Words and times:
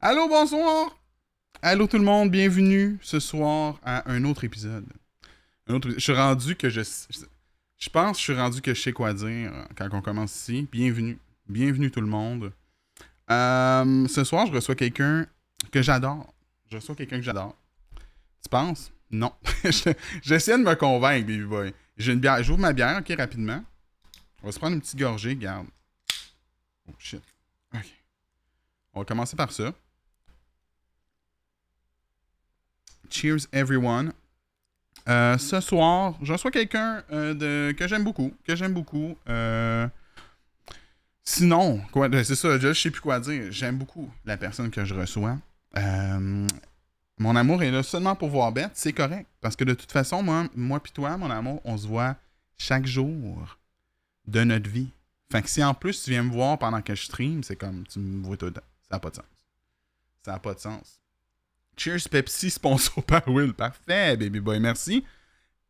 Allô, 0.00 0.28
bonsoir! 0.28 0.96
Allô 1.60 1.88
tout 1.88 1.98
le 1.98 2.04
monde, 2.04 2.30
bienvenue 2.30 3.00
ce 3.02 3.18
soir 3.18 3.80
à 3.84 4.08
un 4.08 4.22
autre 4.22 4.44
épisode. 4.44 4.86
Je 5.66 5.98
suis 5.98 6.12
rendu 6.12 6.54
que 6.54 6.70
je... 6.70 6.82
Je 6.82 7.90
pense 7.90 8.16
je 8.16 8.22
suis 8.22 8.32
rendu 8.32 8.62
que 8.62 8.74
je 8.74 8.80
sais 8.80 8.92
quoi 8.92 9.12
dire 9.12 9.52
quand 9.76 9.88
on 9.90 10.00
commence 10.00 10.36
ici. 10.36 10.68
Bienvenue. 10.70 11.18
Bienvenue 11.48 11.90
tout 11.90 12.00
le 12.00 12.06
monde. 12.06 12.52
Euh, 13.28 14.06
ce 14.06 14.22
soir, 14.22 14.46
je 14.46 14.52
reçois 14.52 14.76
quelqu'un 14.76 15.26
que 15.72 15.82
j'adore. 15.82 16.32
Je 16.70 16.76
reçois 16.76 16.94
quelqu'un 16.94 17.16
que 17.16 17.24
j'adore. 17.24 17.56
Tu 18.40 18.48
penses? 18.48 18.92
Non. 19.10 19.32
J'essaie 20.22 20.56
de 20.58 20.62
me 20.62 20.74
convaincre, 20.76 21.26
baby 21.26 21.42
boy. 21.42 21.74
J'ai 21.96 22.12
une 22.12 22.20
bière. 22.20 22.40
J'ouvre 22.44 22.60
ma 22.60 22.72
bière, 22.72 22.98
ok, 22.98 23.12
rapidement. 23.18 23.64
On 24.44 24.46
va 24.46 24.52
se 24.52 24.60
prendre 24.60 24.74
une 24.76 24.80
petite 24.80 24.98
gorgée, 24.98 25.34
garde. 25.34 25.66
Oh 26.88 26.94
shit. 27.00 27.22
Ok. 27.74 27.92
On 28.94 29.00
va 29.00 29.04
commencer 29.04 29.34
par 29.34 29.50
ça. 29.50 29.74
Cheers 33.10 33.46
everyone. 33.52 34.12
Euh, 35.08 35.38
ce 35.38 35.60
soir, 35.60 36.18
je 36.22 36.32
reçois 36.32 36.50
quelqu'un 36.50 37.02
euh, 37.12 37.72
que 37.72 37.88
j'aime 37.88 38.04
beaucoup, 38.04 38.34
que 38.44 38.54
j'aime 38.54 38.74
beaucoup. 38.74 39.16
Euh, 39.28 39.88
sinon, 41.24 41.80
quoi, 41.92 42.08
ben, 42.08 42.22
c'est 42.22 42.34
ça, 42.34 42.58
je, 42.58 42.74
sais 42.74 42.90
plus 42.90 43.00
quoi 43.00 43.18
dire. 43.20 43.50
J'aime 43.50 43.78
beaucoup 43.78 44.10
la 44.26 44.36
personne 44.36 44.70
que 44.70 44.84
je 44.84 44.94
reçois. 44.94 45.38
mon 45.74 47.36
amour 47.36 47.62
est 47.62 47.70
là 47.70 47.82
seulement 47.82 48.14
pour 48.14 48.28
voir 48.28 48.52
bête, 48.52 48.72
c'est 48.74 48.92
correct. 48.92 49.26
Parce 49.40 49.56
que 49.56 49.64
de 49.64 49.74
toute 49.74 49.90
façon, 49.90 50.22
moi, 50.22 50.46
moi 50.54 50.80
puis 50.80 50.92
toi, 50.92 51.16
mon 51.16 51.30
amour, 51.30 51.62
on 51.64 51.78
se 51.78 51.86
voit 51.86 52.16
chaque 52.58 52.86
jour 52.86 53.56
de 54.26 54.44
notre 54.44 54.68
vie. 54.68 54.90
Fait 55.32 55.42
que 55.42 55.48
si 55.48 55.62
en 55.62 55.74
plus 55.74 56.02
tu 56.02 56.10
viens 56.10 56.22
me 56.22 56.30
voir 56.30 56.58
pendant 56.58 56.82
que 56.82 56.94
je 56.94 57.04
stream, 57.04 57.42
c'est 57.42 57.56
comme 57.56 57.86
tu 57.86 57.98
me 57.98 58.24
vois 58.24 58.36
tout 58.36 58.46
le 58.46 58.52
temps. 58.52 58.60
Ça 58.88 58.96
n'a 58.96 59.00
pas 59.00 59.10
de 59.10 59.16
sens. 59.16 59.24
Ça 60.22 60.32
n'a 60.32 60.38
pas 60.38 60.54
de 60.54 60.60
sens. 60.60 61.00
Cheers 61.78 62.08
Pepsi, 62.10 62.50
sponsor 62.50 63.02
par 63.04 63.26
Will. 63.28 63.54
Parfait, 63.54 64.16
baby 64.16 64.40
boy, 64.40 64.58
merci. 64.58 65.04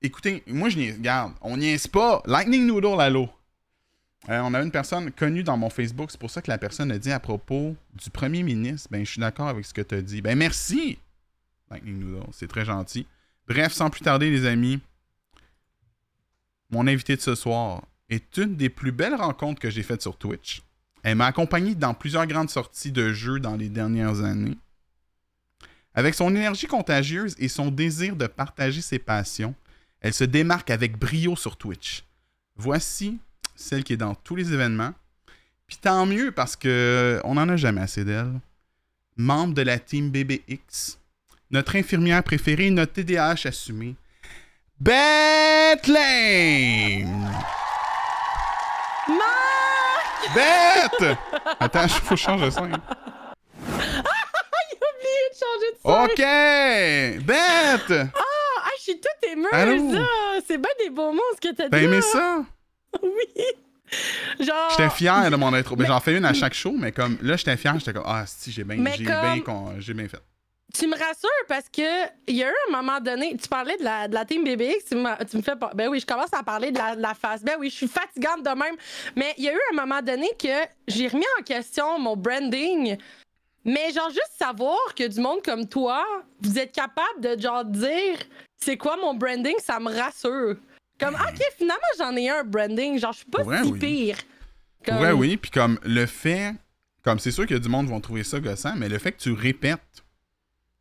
Écoutez, 0.00 0.42
moi 0.46 0.68
je 0.70 0.78
n'y 0.78 0.92
garde. 0.98 1.34
On 1.42 1.56
n'y 1.56 1.68
est 1.68 1.88
pas. 1.90 2.22
Lightning 2.24 2.66
Noodle 2.66 3.00
à. 3.00 3.08
Euh, 3.08 4.40
on 4.42 4.54
a 4.54 4.62
une 4.62 4.70
personne 4.70 5.12
connue 5.12 5.42
dans 5.42 5.56
mon 5.56 5.70
Facebook. 5.70 6.10
C'est 6.10 6.20
pour 6.20 6.30
ça 6.30 6.42
que 6.42 6.50
la 6.50 6.58
personne 6.58 6.90
a 6.90 6.98
dit 6.98 7.12
à 7.12 7.20
propos 7.20 7.76
du 7.94 8.10
premier 8.10 8.42
ministre. 8.42 8.88
Ben, 8.90 9.04
je 9.04 9.10
suis 9.10 9.20
d'accord 9.20 9.48
avec 9.48 9.64
ce 9.64 9.74
que 9.74 9.82
tu 9.82 9.94
as 9.94 10.02
dit. 10.02 10.22
Ben, 10.22 10.36
merci. 10.36 10.98
Lightning 11.70 11.98
Noodle, 11.98 12.26
c'est 12.32 12.48
très 12.48 12.64
gentil. 12.64 13.06
Bref, 13.46 13.72
sans 13.72 13.90
plus 13.90 14.00
tarder, 14.00 14.30
les 14.30 14.46
amis, 14.46 14.80
mon 16.70 16.86
invité 16.86 17.16
de 17.16 17.20
ce 17.20 17.34
soir 17.34 17.82
est 18.08 18.36
une 18.38 18.56
des 18.56 18.70
plus 18.70 18.92
belles 18.92 19.14
rencontres 19.14 19.60
que 19.60 19.70
j'ai 19.70 19.82
faites 19.82 20.02
sur 20.02 20.16
Twitch. 20.16 20.62
Elle 21.02 21.16
m'a 21.16 21.26
accompagné 21.26 21.74
dans 21.74 21.94
plusieurs 21.94 22.26
grandes 22.26 22.50
sorties 22.50 22.92
de 22.92 23.12
jeux 23.12 23.40
dans 23.40 23.56
les 23.56 23.68
dernières 23.68 24.22
années. 24.22 24.56
Avec 25.98 26.14
son 26.14 26.30
énergie 26.30 26.68
contagieuse 26.68 27.34
et 27.40 27.48
son 27.48 27.72
désir 27.72 28.14
de 28.14 28.28
partager 28.28 28.80
ses 28.82 29.00
passions, 29.00 29.56
elle 30.00 30.14
se 30.14 30.22
démarque 30.22 30.70
avec 30.70 30.96
brio 30.96 31.34
sur 31.34 31.56
Twitch. 31.56 32.04
Voici 32.54 33.18
celle 33.56 33.82
qui 33.82 33.94
est 33.94 33.96
dans 33.96 34.14
tous 34.14 34.36
les 34.36 34.52
événements. 34.52 34.92
Puis 35.66 35.78
tant 35.78 36.06
mieux 36.06 36.30
parce 36.30 36.54
que 36.54 37.20
on 37.24 37.34
n'en 37.34 37.48
a 37.48 37.56
jamais 37.56 37.80
assez 37.80 38.04
d'elle. 38.04 38.38
Membre 39.16 39.54
de 39.54 39.62
la 39.62 39.80
team 39.80 40.12
BBX, 40.12 41.00
notre 41.50 41.74
infirmière 41.74 42.22
préférée, 42.22 42.70
notre 42.70 42.92
TDAH 42.92 43.48
assumé, 43.48 43.96
Bethlehem! 44.78 45.98
Bête! 50.32 51.18
Attends, 51.58 51.82
il 51.82 51.88
faut 51.88 52.14
changer 52.14 52.44
de 52.44 52.50
scène. 52.50 52.76
Il 53.66 54.76
a 54.84 54.90
oublié 54.94 55.24
de 55.27 55.27
changer 55.38 55.70
de. 55.72 57.18
OK! 57.18 57.24
Bête! 57.24 58.10
Ah, 58.14 58.20
ah, 58.58 58.70
je 58.78 58.82
suis 58.82 59.00
toute 59.00 59.30
émeuse, 59.30 59.94
là. 59.94 60.06
C'est 60.46 60.58
bien 60.58 60.70
des 60.80 60.90
beaux 60.90 61.12
mots, 61.12 61.20
ce 61.34 61.48
que 61.48 61.54
t'as 61.54 61.64
dit. 61.64 61.70
T'as 61.70 61.78
aimé 61.82 62.00
ça? 62.02 62.44
Oui. 63.02 63.44
Genre. 64.40 64.70
J'étais 64.76 64.90
fier 64.90 65.30
de 65.30 65.36
mon 65.36 65.52
intro. 65.54 65.76
Ben, 65.76 65.86
J'en 65.86 66.00
fais 66.00 66.16
une 66.16 66.24
à 66.24 66.32
chaque 66.34 66.54
show, 66.54 66.72
mais 66.76 66.90
comme 66.92 67.18
là, 67.22 67.36
j'étais 67.36 67.56
fier. 67.56 67.74
J'étais 67.78 67.92
comme, 67.92 68.04
ah, 68.06 68.24
si, 68.26 68.50
j'ai 68.52 68.64
bien 68.64 68.76
Mais 68.76 68.94
j'ai 68.96 69.04
comme- 69.04 69.64
bien 69.94 70.08
fait. 70.08 70.20
Tu 70.74 70.86
me 70.86 70.92
rassures 70.92 71.30
parce 71.48 71.66
que 71.70 72.06
il 72.26 72.36
y 72.36 72.44
a 72.44 72.48
eu 72.50 72.54
un 72.68 72.72
moment 72.82 73.00
donné, 73.00 73.34
tu 73.40 73.48
parlais 73.48 73.76
de 73.78 73.84
la, 73.84 74.06
de 74.06 74.12
la 74.14 74.26
team 74.26 74.44
BBX, 74.44 74.84
tu, 74.90 74.96
m'as- 74.96 75.16
tu 75.24 75.38
me 75.38 75.42
fais 75.42 75.56
pas. 75.56 75.70
Ben 75.74 75.88
oui, 75.88 75.98
je 76.00 76.04
commence 76.06 76.32
à 76.32 76.42
parler 76.42 76.70
de 76.70 76.76
la, 76.78 76.94
de 76.94 77.00
la 77.00 77.14
face. 77.14 77.42
Ben 77.42 77.56
oui, 77.58 77.70
je 77.70 77.76
suis 77.76 77.88
fatigante 77.88 78.42
de 78.42 78.50
même. 78.50 78.76
Mais 79.16 79.34
il 79.38 79.44
y 79.44 79.48
a 79.48 79.52
eu 79.54 79.60
un 79.72 79.76
moment 79.76 80.02
donné 80.02 80.28
que 80.38 80.48
j'ai 80.86 81.08
remis 81.08 81.24
en 81.38 81.42
question 81.42 81.98
mon 81.98 82.16
branding. 82.16 82.98
Mais 83.64 83.92
genre, 83.92 84.08
juste 84.10 84.32
savoir 84.38 84.94
que 84.96 85.06
du 85.06 85.20
monde 85.20 85.42
comme 85.44 85.66
toi, 85.68 86.04
vous 86.40 86.58
êtes 86.58 86.72
capable 86.72 87.20
de 87.20 87.40
genre 87.40 87.64
dire 87.64 88.18
c'est 88.56 88.76
quoi 88.76 88.96
mon 88.96 89.14
branding, 89.14 89.54
ça 89.58 89.78
me 89.78 89.94
rassure. 89.94 90.56
Comme, 90.98 91.14
ok, 91.14 91.40
finalement, 91.56 91.80
j'en 91.98 92.16
ai 92.16 92.28
un 92.28 92.42
branding. 92.42 92.98
Genre, 92.98 93.12
je 93.12 93.18
suis 93.18 93.26
pas 93.26 93.44
si 93.62 93.70
oui. 93.70 93.78
pire. 93.78 94.16
Pour 94.84 94.94
vrai, 94.94 95.12
oui. 95.12 95.36
Puis 95.36 95.50
comme 95.50 95.78
le 95.84 96.06
fait, 96.06 96.54
comme 97.02 97.18
c'est 97.20 97.30
sûr 97.30 97.46
que 97.46 97.54
du 97.54 97.68
monde 97.68 97.88
vont 97.88 98.00
trouver 98.00 98.24
ça 98.24 98.40
gossant, 98.40 98.74
mais 98.76 98.88
le 98.88 98.98
fait 98.98 99.12
que 99.12 99.18
tu 99.20 99.32
répètes 99.32 99.80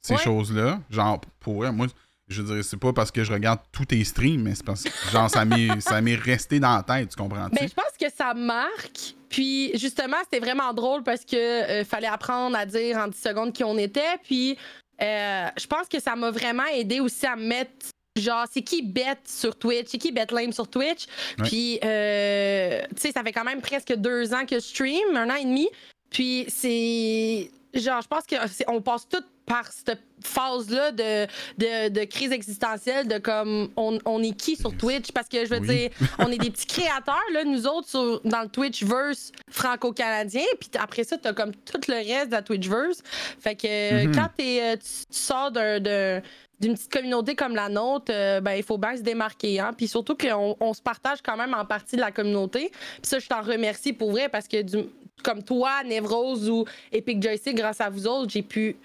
ces 0.02 0.14
Ouais. 0.16 0.20
choses-là, 0.24 0.80
genre, 0.90 1.20
pour 1.40 1.72
moi, 1.72 1.88
je 2.28 2.42
veux 2.42 2.56
dire, 2.56 2.64
c'est 2.64 2.78
pas 2.78 2.92
parce 2.92 3.12
que 3.12 3.24
je 3.24 3.32
regarde 3.32 3.60
tous 3.72 3.86
tes 3.86 4.04
streams, 4.04 4.42
mais 4.42 4.56
c'est 4.56 4.66
parce 4.66 4.84
que, 4.84 4.90
genre, 5.12 5.30
ça 5.30 5.46
m'est 5.46 5.80
ça 5.82 6.02
m'est 6.02 6.16
resté 6.16 6.60
dans 6.60 6.76
la 6.76 6.84
tête, 6.84 7.10
tu 7.10 7.16
comprends-tu? 7.16 7.56
Ben, 7.56 7.68
je 7.68 7.74
pense 7.74 7.98
que 8.00 8.14
ça 8.14 8.34
marque. 8.34 9.16
Puis, 9.30 9.72
justement, 9.78 10.18
c'était 10.24 10.44
vraiment 10.44 10.74
drôle 10.74 11.04
parce 11.04 11.24
que 11.24 11.36
euh, 11.36 11.86
fallait 11.86 12.08
apprendre 12.08 12.58
à 12.58 12.66
dire 12.66 12.98
en 12.98 13.08
10 13.08 13.18
secondes 13.18 13.54
qui 13.54 13.64
on 13.64 13.78
était. 13.78 14.18
Puis, 14.24 14.58
euh, 15.02 15.48
je 15.58 15.68
pense 15.68 15.88
que 15.88 16.00
ça 16.00 16.16
m'a 16.16 16.32
vraiment 16.32 16.66
aidé 16.66 17.00
aussi 17.00 17.26
à 17.26 17.36
me 17.36 17.46
mettre. 17.46 17.72
Genre, 18.18 18.46
c'est 18.52 18.64
qui 18.64 18.82
bête 18.82 19.28
sur 19.28 19.56
Twitch? 19.56 19.88
C'est 19.90 20.00
qui 20.00 20.12
bête 20.12 20.32
lame 20.32 20.52
sur 20.52 20.68
Twitch? 20.68 21.06
Ouais. 21.38 21.46
Puis, 21.48 21.80
euh, 21.84 22.82
tu 22.96 23.02
sais, 23.02 23.12
ça 23.12 23.24
fait 23.24 23.32
quand 23.32 23.44
même 23.44 23.62
presque 23.62 23.94
deux 23.94 24.34
ans 24.34 24.46
que 24.46 24.56
je 24.56 24.66
stream, 24.66 25.16
un 25.16 25.30
an 25.30 25.36
et 25.36 25.46
demi. 25.46 25.70
Puis, 26.10 26.46
c'est. 26.50 27.52
Genre, 27.74 28.02
je 28.02 28.08
pense 28.08 28.24
qu'on 28.26 28.82
passe 28.82 29.08
tout 29.08 29.24
par 29.48 29.66
cette 29.72 30.02
phase-là 30.24 30.92
de, 30.92 31.26
de, 31.58 31.90
de 31.90 32.04
crise 32.04 32.32
existentielle, 32.32 33.08
de 33.08 33.18
comme 33.18 33.70
on, 33.78 33.98
on 34.06 34.22
est 34.22 34.36
qui 34.36 34.56
sur 34.58 34.76
Twitch? 34.76 35.12
Parce 35.14 35.30
que 35.30 35.46
je 35.46 35.50
veux 35.56 35.62
Oui. 35.62 35.68
dire, 35.68 35.90
on 36.20 36.28
est 36.30 36.38
des 36.38 36.52
petits 36.52 36.68
créateurs, 36.68 37.24
là, 37.34 37.44
nous 37.46 37.66
autres, 37.66 37.88
sur- 37.88 38.22
dans 38.26 38.42
le 38.42 38.50
Twitchverse 38.50 39.32
franco-canadien. 39.50 40.44
Puis 40.60 40.70
après 40.80 41.04
ça, 41.04 41.18
t'as 41.18 41.34
comme 41.34 41.54
tout 41.56 41.80
le 41.88 41.96
reste 41.96 42.28
de 42.28 42.32
la 42.34 42.42
Twitchverse. 42.42 43.02
Fait 43.40 43.56
que 43.56 44.06
Mhm. 44.06 44.14
quand 44.16 44.30
euh, 44.40 44.76
tu, 44.76 44.82
tu 44.82 45.18
sors 45.18 45.52
d'un- 45.52 45.80
d'un- 45.80 46.22
d'une 46.60 46.74
petite 46.74 46.92
communauté 46.92 47.36
comme 47.36 47.56
la 47.56 47.70
nôtre, 47.70 48.12
euh, 48.12 48.42
ben, 48.42 48.54
il 48.54 48.64
faut 48.64 48.78
bien 48.80 48.98
se 48.98 49.02
démarquer. 49.04 49.60
Hein? 49.60 49.72
Puis 49.78 49.88
surtout 49.88 50.16
qu'on 50.18 50.58
on 50.60 50.74
se 50.74 50.82
partage 50.82 51.20
quand 51.24 51.38
même 51.38 51.54
en 51.54 51.64
partie 51.66 51.96
de 51.96 52.02
la 52.02 52.12
communauté. 52.12 52.70
Puis 52.72 53.02
ça, 53.04 53.20
je 53.20 53.28
t'en 53.28 53.42
remercie 53.44 53.94
pour 53.94 54.12
vrai 54.12 54.28
parce 54.28 54.48
que 54.48 54.62
du- 54.62 54.90
comme 55.24 55.44
toi, 55.44 55.84
Nevrose 55.86 56.50
ou 56.50 56.66
Epic 56.92 57.22
Joystick, 57.22 57.56
grâce 57.56 57.80
à 57.80 57.90
vous 57.90 58.08
autres, 58.08 58.32
j'ai 58.32 58.42
pu 58.44 58.76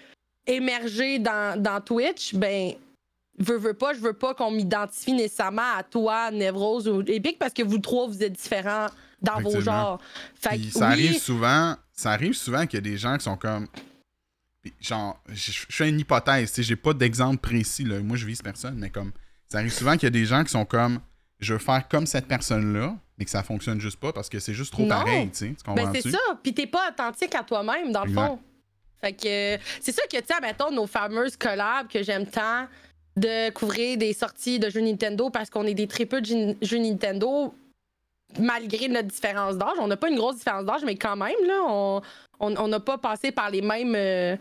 émerger 0.47 1.19
dans, 1.19 1.61
dans 1.61 1.81
Twitch. 1.81 2.35
Ben, 2.35 2.73
veux, 3.39 3.57
veux 3.57 3.73
pas, 3.73 3.93
je 3.93 3.99
veux 3.99 4.13
pas 4.13 4.33
qu'on 4.33 4.51
m'identifie 4.51 5.13
nécessairement 5.13 5.75
à 5.77 5.83
toi, 5.83 6.31
Nevrose 6.31 6.87
ou 6.87 7.01
Epic 7.07 7.39
parce 7.39 7.53
que 7.53 7.63
vous 7.63 7.79
trois, 7.79 8.07
vous 8.07 8.23
êtes 8.23 8.33
différents 8.33 8.87
dans 9.21 9.41
vos 9.41 9.61
genres. 9.61 9.99
Fait 10.35 10.49
Puis 10.51 10.67
que 10.67 10.73
ça 10.73 10.87
oui, 10.87 10.93
arrive 10.93 11.17
souvent, 11.17 11.75
ça 11.93 12.11
arrive 12.11 12.33
souvent 12.33 12.65
qu'il 12.65 12.77
y 12.77 12.77
a 12.77 12.81
des 12.91 12.97
gens 12.97 13.17
qui 13.17 13.23
sont 13.23 13.37
comme. 13.37 13.67
Genre, 14.79 15.19
je 15.29 15.51
je 15.51 15.65
fais 15.69 15.89
une 15.89 15.99
hypothèse, 15.99 16.53
j'ai 16.57 16.75
pas 16.77 16.93
d'exemple 16.93 17.37
précis, 17.37 17.83
là. 17.83 17.99
Moi, 17.99 18.15
je 18.15 18.25
vise 18.25 18.41
personne, 18.41 18.75
mais 18.77 18.89
comme. 18.89 19.11
Ça 19.49 19.59
arrive 19.59 19.73
souvent 19.73 19.93
qu'il 19.93 20.03
y 20.03 20.07
a 20.07 20.09
des 20.11 20.25
gens 20.25 20.43
qui 20.43 20.51
sont 20.51 20.65
comme. 20.65 20.99
Je 21.39 21.53
veux 21.53 21.59
faire 21.59 21.87
comme 21.89 22.05
cette 22.07 22.27
personne-là, 22.27 22.95
mais 23.17 23.25
que 23.25 23.31
ça 23.31 23.43
fonctionne 23.43 23.79
juste 23.81 23.99
pas 23.99 24.13
parce 24.13 24.29
que 24.29 24.39
c'est 24.39 24.53
juste 24.53 24.71
trop 24.71 24.83
Non. 24.83 24.89
pareil, 24.89 25.29
tu 25.31 25.37
sais. 25.37 25.55
Ben, 25.75 25.91
c'est 25.93 26.09
ça. 26.11 26.17
Puis 26.41 26.53
t'es 26.53 26.67
pas 26.67 26.89
authentique 26.89 27.35
à 27.35 27.43
toi-même, 27.43 27.91
dans 27.91 28.03
le 28.05 28.09
Exact. 28.09 28.27
fond. 28.27 28.39
Fait 29.03 29.13
que 29.13 29.63
c'est 29.81 29.91
ça 29.91 30.03
que, 30.03 30.17
tu 30.17 30.23
sais, 30.25 30.41
mettons, 30.41 30.71
nos 30.71 30.87
fameuses 30.87 31.35
collabs 31.35 31.87
que 31.89 32.01
j'aime 32.03 32.25
tant 32.25 32.67
de 33.17 33.49
couvrir 33.51 33.97
des 33.97 34.13
sorties 34.13 34.59
de 34.59 34.69
jeux 34.69 34.79
Nintendo 34.81 35.29
parce 35.29 35.49
qu'on 35.49 35.65
est 35.65 35.73
des 35.73 35.87
très 35.87 36.05
peu 36.05 36.21
de 36.21 36.55
jeux- 36.61 36.77
Nintendo 36.77 37.53
malgré 38.39 38.87
notre 38.87 39.09
différence 39.09 39.57
d'âge. 39.57 39.77
On 39.79 39.87
n'a 39.87 39.97
pas 39.97 40.09
une 40.09 40.15
grosse 40.15 40.37
différence 40.37 40.65
d'âge, 40.65 40.81
mais 40.85 40.95
quand 40.95 41.15
même, 41.15 41.35
là, 41.45 41.59
on 41.67 42.01
on 42.39 42.55
on 42.57 42.67
n'a 42.67 42.79
pas 42.79 42.97
passé 42.97 43.31
par 43.31 43.49
les 43.51 43.61
mêmes. 43.61 43.93
euh, 43.95 44.35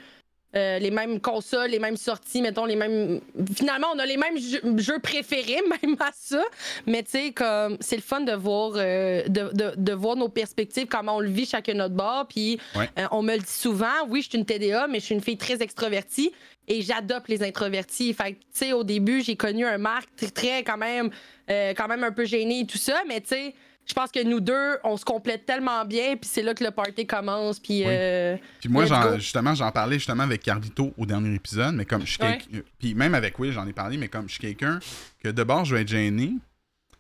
euh, 0.55 0.79
les 0.79 0.91
mêmes 0.91 1.21
consoles, 1.21 1.71
les 1.71 1.79
mêmes 1.79 1.97
sorties, 1.97 2.43
mettons, 2.43 2.65
les 2.67 2.77
mêmes. 2.77 3.21
Finalement, 3.57 3.87
on 3.95 3.99
a 3.99 4.05
les 4.07 4.17
mêmes 4.19 4.39
jeux, 4.39 4.61
jeux 4.77 4.99
préférés, 4.99 5.61
même 5.83 5.97
à 6.01 6.11
ça. 6.15 6.43
Mais 6.87 7.03
tu 7.03 7.11
sais, 7.13 7.33
comme 7.33 7.77
c'est 7.81 7.97
le 7.97 8.03
fun 8.03 8.21
de 8.21 8.33
voir, 8.33 8.73
euh, 8.77 9.23
de, 9.29 9.51
de- 9.55 9.75
de 9.77 9.93
voir 9.93 10.17
nos 10.17 10.29
perspectives, 10.29 10.87
comment 10.87 11.17
on 11.17 11.21
le 11.21 11.31
vit 11.31 11.47
chacun 11.47 11.75
notre 11.75 11.95
bord. 11.95 12.27
Puis 12.29 12.59
Ouais. 12.77 12.89
euh, 12.99 13.07
on 13.13 13.23
me 13.23 13.33
le 13.35 13.41
dit 13.41 13.51
souvent, 13.51 14.07
oui, 14.09 14.23
je 14.23 14.29
suis 14.29 14.39
une 14.39 14.45
TDA, 14.45 14.87
mais 14.89 15.01
je 15.01 15.07
suis 15.07 15.15
une 15.15 15.23
fille 15.23 15.39
très 15.39 15.63
extrovertie 15.63 16.33
et 16.69 16.83
j'adopte 16.83 17.29
les 17.29 17.43
introvertis. 17.43 18.13
Fait 18.15 18.33
que, 18.35 18.39
tu 18.39 18.47
sais, 18.53 18.73
au 18.73 18.85
début, 18.85 19.23
j'ai 19.23 19.37
connu 19.37 19.65
un 19.67 19.79
Marc 19.79 20.09
très, 20.17 20.29
très, 20.31 20.63
quand 20.65 20.77
même, 20.77 21.11
quand 21.49 21.89
même 21.89 22.05
un 22.05 22.13
peu 22.13 22.25
gêné 22.25 22.61
et 22.61 22.67
tout 22.67 22.79
ça, 22.79 23.03
mais 23.09 23.21
tu 23.21 23.29
sais, 23.29 23.55
je 23.87 23.95
pense 23.95 24.11
que 24.13 24.23
nous 24.23 24.41
deux, 24.41 24.79
on 24.85 24.97
se 24.97 25.05
complète 25.05 25.45
tellement 25.45 25.85
bien, 25.85 26.17
puis 26.17 26.29
c'est 26.33 26.43
là 26.43 26.55
que 26.55 26.63
le 26.65 26.71
party 26.71 27.07
commence, 27.07 27.59
puis... 27.59 27.81
Oui. 27.81 27.85
euh, 27.89 28.37
Puis 28.61 28.69
moi, 28.69 28.85
justement, 29.19 29.55
j'en 29.55 29.71
parlais 29.73 29.99
justement 29.99 30.23
avec 30.23 30.43
Cardito 30.43 30.93
au 30.97 31.05
dernier 31.05 31.35
épisode, 31.35 31.75
mais 31.75 31.85
comme 31.85 32.07
je 32.07 32.13
suis 32.13 32.23
Ouais. 32.23 32.39
quelqu'un- 32.39 32.67
Puis 32.79 32.95
même 32.95 33.15
avec 33.15 33.39
Will, 33.39 33.53
j'en 33.53 33.67
ai 33.67 33.73
parlé, 33.73 33.97
mais 33.97 34.09
comme 34.09 34.29
je 34.29 34.33
suis 34.35 34.41
quelqu'un 34.41 34.79
que 35.23 35.29
de 35.29 35.43
bord, 35.45 35.65
je 35.65 35.75
vais 35.75 35.83
être 35.83 35.89
gêné, 35.89 36.35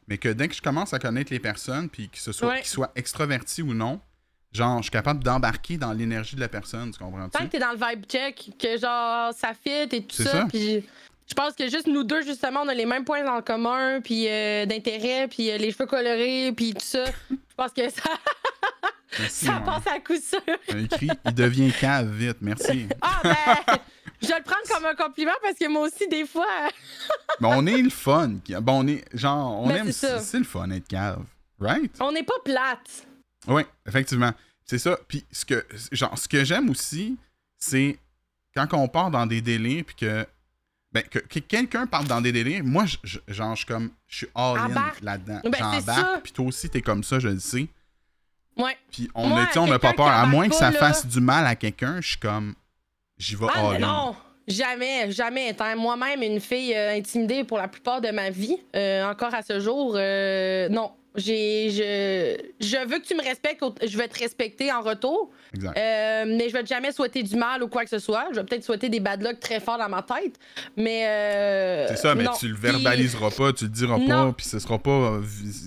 mais 0.08 0.18
que 0.18 0.28
dès 0.28 0.48
que 0.48 0.54
je 0.54 0.62
commence 0.62 0.92
à 0.92 0.98
connaître 0.98 1.32
les 1.32 1.38
personnes, 1.40 1.88
puis 1.88 2.08
que 2.08 2.18
ce 2.18 2.32
soit, 2.32 2.48
Ouais. 2.48 2.58
qu'ils 2.60 2.66
soient 2.70 2.90
extravertis 2.96 3.62
ou 3.62 3.72
non, 3.74 4.00
genre, 4.52 4.78
je 4.78 4.82
suis 4.82 4.90
capable 4.90 5.22
d'embarquer 5.22 5.78
dans 5.78 5.92
l'énergie 5.92 6.34
de 6.36 6.40
la 6.40 6.48
personne, 6.48 6.90
tu 6.90 6.98
comprends-tu? 6.98 7.30
Tant 7.30 7.44
que 7.44 7.50
t'es 7.50 7.58
dans 7.60 7.70
le 7.72 7.78
vibe 7.78 8.04
check, 8.06 8.50
que 8.58 8.76
genre 8.76 9.32
ça 9.32 9.52
fit 9.54 9.70
et 9.96 10.02
tout 10.02 10.16
C'est 10.16 10.24
ça, 10.24 10.30
ça. 10.32 10.46
puis 10.52 10.84
je 11.32 11.34
pense 11.34 11.54
que 11.54 11.66
juste 11.70 11.86
nous 11.86 12.04
deux 12.04 12.20
justement 12.20 12.60
on 12.60 12.68
a 12.68 12.74
les 12.74 12.84
mêmes 12.84 13.06
points 13.06 13.26
en 13.26 13.40
commun, 13.40 14.02
puis 14.02 14.28
euh, 14.28 14.66
d'intérêt, 14.66 15.28
puis 15.28 15.50
euh, 15.50 15.56
les 15.56 15.72
cheveux 15.72 15.86
colorés, 15.86 16.52
puis 16.54 16.74
tout 16.74 16.84
ça. 16.84 17.06
Je 17.30 17.54
pense 17.56 17.72
que 17.72 17.88
ça, 17.88 18.02
Merci, 19.18 19.46
ça 19.46 19.56
ouais. 19.56 19.64
passe 19.64 19.86
à 19.86 20.00
coup 20.00 20.20
sûr. 20.20 20.40
Un 20.68 20.86
il 21.24 21.34
devient 21.34 21.72
cave 21.72 22.10
vite, 22.14 22.36
merci. 22.42 22.86
Ah 23.00 23.20
ben, 23.24 23.78
je 24.20 24.28
vais 24.28 24.36
le 24.36 24.44
prendre 24.44 24.68
comme 24.68 24.84
un 24.84 24.94
compliment 24.94 25.32
parce 25.42 25.56
que 25.58 25.68
moi 25.68 25.86
aussi 25.86 26.06
des 26.06 26.26
fois. 26.26 26.68
Mais 27.40 27.48
on 27.50 27.66
est 27.66 27.80
le 27.80 27.88
fun. 27.88 28.32
Bon, 28.60 28.84
on 28.84 28.86
est, 28.86 29.02
genre, 29.16 29.58
on 29.60 29.68
Ben, 29.68 29.86
aime, 29.86 29.92
c'est 29.92 30.38
le 30.38 30.44
fun 30.44 30.70
être 30.70 30.86
cave, 30.86 31.24
right? 31.58 31.96
On 31.98 32.12
n'est 32.12 32.24
pas 32.24 32.34
plate. 32.44 33.06
Oui, 33.48 33.62
effectivement. 33.86 34.32
C'est 34.66 34.78
ça. 34.78 34.98
Puis 35.08 35.24
ce 35.32 35.46
que, 35.46 35.64
genre, 35.92 36.18
ce 36.18 36.28
que 36.28 36.44
j'aime 36.44 36.68
aussi, 36.68 37.16
c'est 37.58 37.98
quand 38.54 38.68
on 38.74 38.86
part 38.86 39.10
dans 39.10 39.24
des 39.24 39.40
délais, 39.40 39.82
puis 39.82 39.94
que, 39.96 40.26
ben, 40.92 41.02
que, 41.04 41.18
que 41.20 41.38
quelqu'un 41.38 41.86
parte 41.86 42.06
dans 42.06 42.20
des 42.20 42.32
délais, 42.32 42.60
moi, 42.62 42.84
je, 43.02 43.18
genre, 43.28 43.52
je 43.54 43.58
suis 43.58 43.66
comme, 43.66 43.90
je 44.08 44.16
suis 44.18 44.28
all-in 44.34 44.68
là-dedans. 45.02 45.40
Ben. 45.44 45.52
J'embarque, 45.58 46.22
puis 46.24 46.32
toi 46.32 46.46
aussi, 46.46 46.68
t'es 46.68 46.82
comme 46.82 47.02
ça, 47.02 47.18
je 47.18 47.28
le 47.28 47.38
sais. 47.38 47.66
Ouais. 48.58 48.76
Puis 48.90 49.08
on 49.14 49.28
Moi, 49.28 49.46
a- 49.54 49.58
on 49.58 49.66
n'a 49.66 49.78
pas 49.78 49.94
peur. 49.94 50.08
À 50.08 50.26
moins 50.26 50.48
que 50.48 50.54
ça 50.54 50.70
là- 50.70 50.78
fasse 50.78 51.06
du 51.06 51.20
mal 51.20 51.46
à 51.46 51.54
quelqu'un, 51.56 52.00
je 52.02 52.08
suis 52.10 52.18
comme, 52.18 52.54
j'y 53.16 53.34
vais 53.34 53.46
Ah 53.54 53.70
all-in. 53.70 53.78
non, 53.78 54.16
jamais, 54.46 55.10
jamais. 55.10 55.48
Étant 55.48 55.74
moi-même 55.76 56.22
une 56.22 56.40
fille 56.40 56.74
euh, 56.74 56.94
intimidée 56.96 57.44
pour 57.44 57.56
la 57.56 57.68
plupart 57.68 58.02
de 58.02 58.10
ma 58.10 58.28
vie, 58.28 58.58
euh, 58.76 59.04
encore 59.10 59.32
à 59.34 59.40
ce 59.42 59.58
jour, 59.60 59.94
euh, 59.96 60.68
non. 60.68 60.92
J'ai, 61.14 61.68
je, 61.70 62.66
je 62.66 62.88
veux 62.88 62.98
que 62.98 63.04
tu 63.06 63.14
me 63.14 63.22
respectes, 63.22 63.62
je 63.86 63.98
vais 63.98 64.08
te 64.08 64.18
respecter 64.18 64.72
en 64.72 64.80
retour, 64.80 65.30
Exact. 65.54 65.76
euh, 65.76 66.24
mais 66.26 66.48
je 66.48 66.54
vais 66.54 66.62
te 66.62 66.68
jamais 66.68 66.90
souhaiter 66.90 67.22
du 67.22 67.36
mal 67.36 67.62
ou 67.62 67.68
quoi 67.68 67.84
que 67.84 67.90
ce 67.90 67.98
soit. 67.98 68.28
Je 68.30 68.36
vais 68.40 68.44
peut-être 68.44 68.64
souhaiter 68.64 68.88
des 68.88 68.98
bad 69.00 69.22
luck 69.22 69.38
très 69.38 69.60
fort 69.60 69.76
dans 69.76 69.90
ma 69.90 70.02
tête, 70.02 70.36
mais. 70.76 71.06
euh, 71.06 71.86
C'est 71.88 71.96
ça, 71.96 72.14
mais 72.14 72.24
non. 72.24 72.30
tu 72.38 72.48
le 72.48 72.54
Puis- 72.54 72.62
verbaliseras 72.62 73.30
pas, 73.30 73.52
tu 73.52 73.64
le 73.64 73.70
diras 73.70 73.98
Non. 73.98 74.06
pas, 74.28 74.32
puis 74.36 74.46
ce 74.46 74.58
sera 74.58 74.78
pas, 74.78 74.90
euh, 74.90 75.22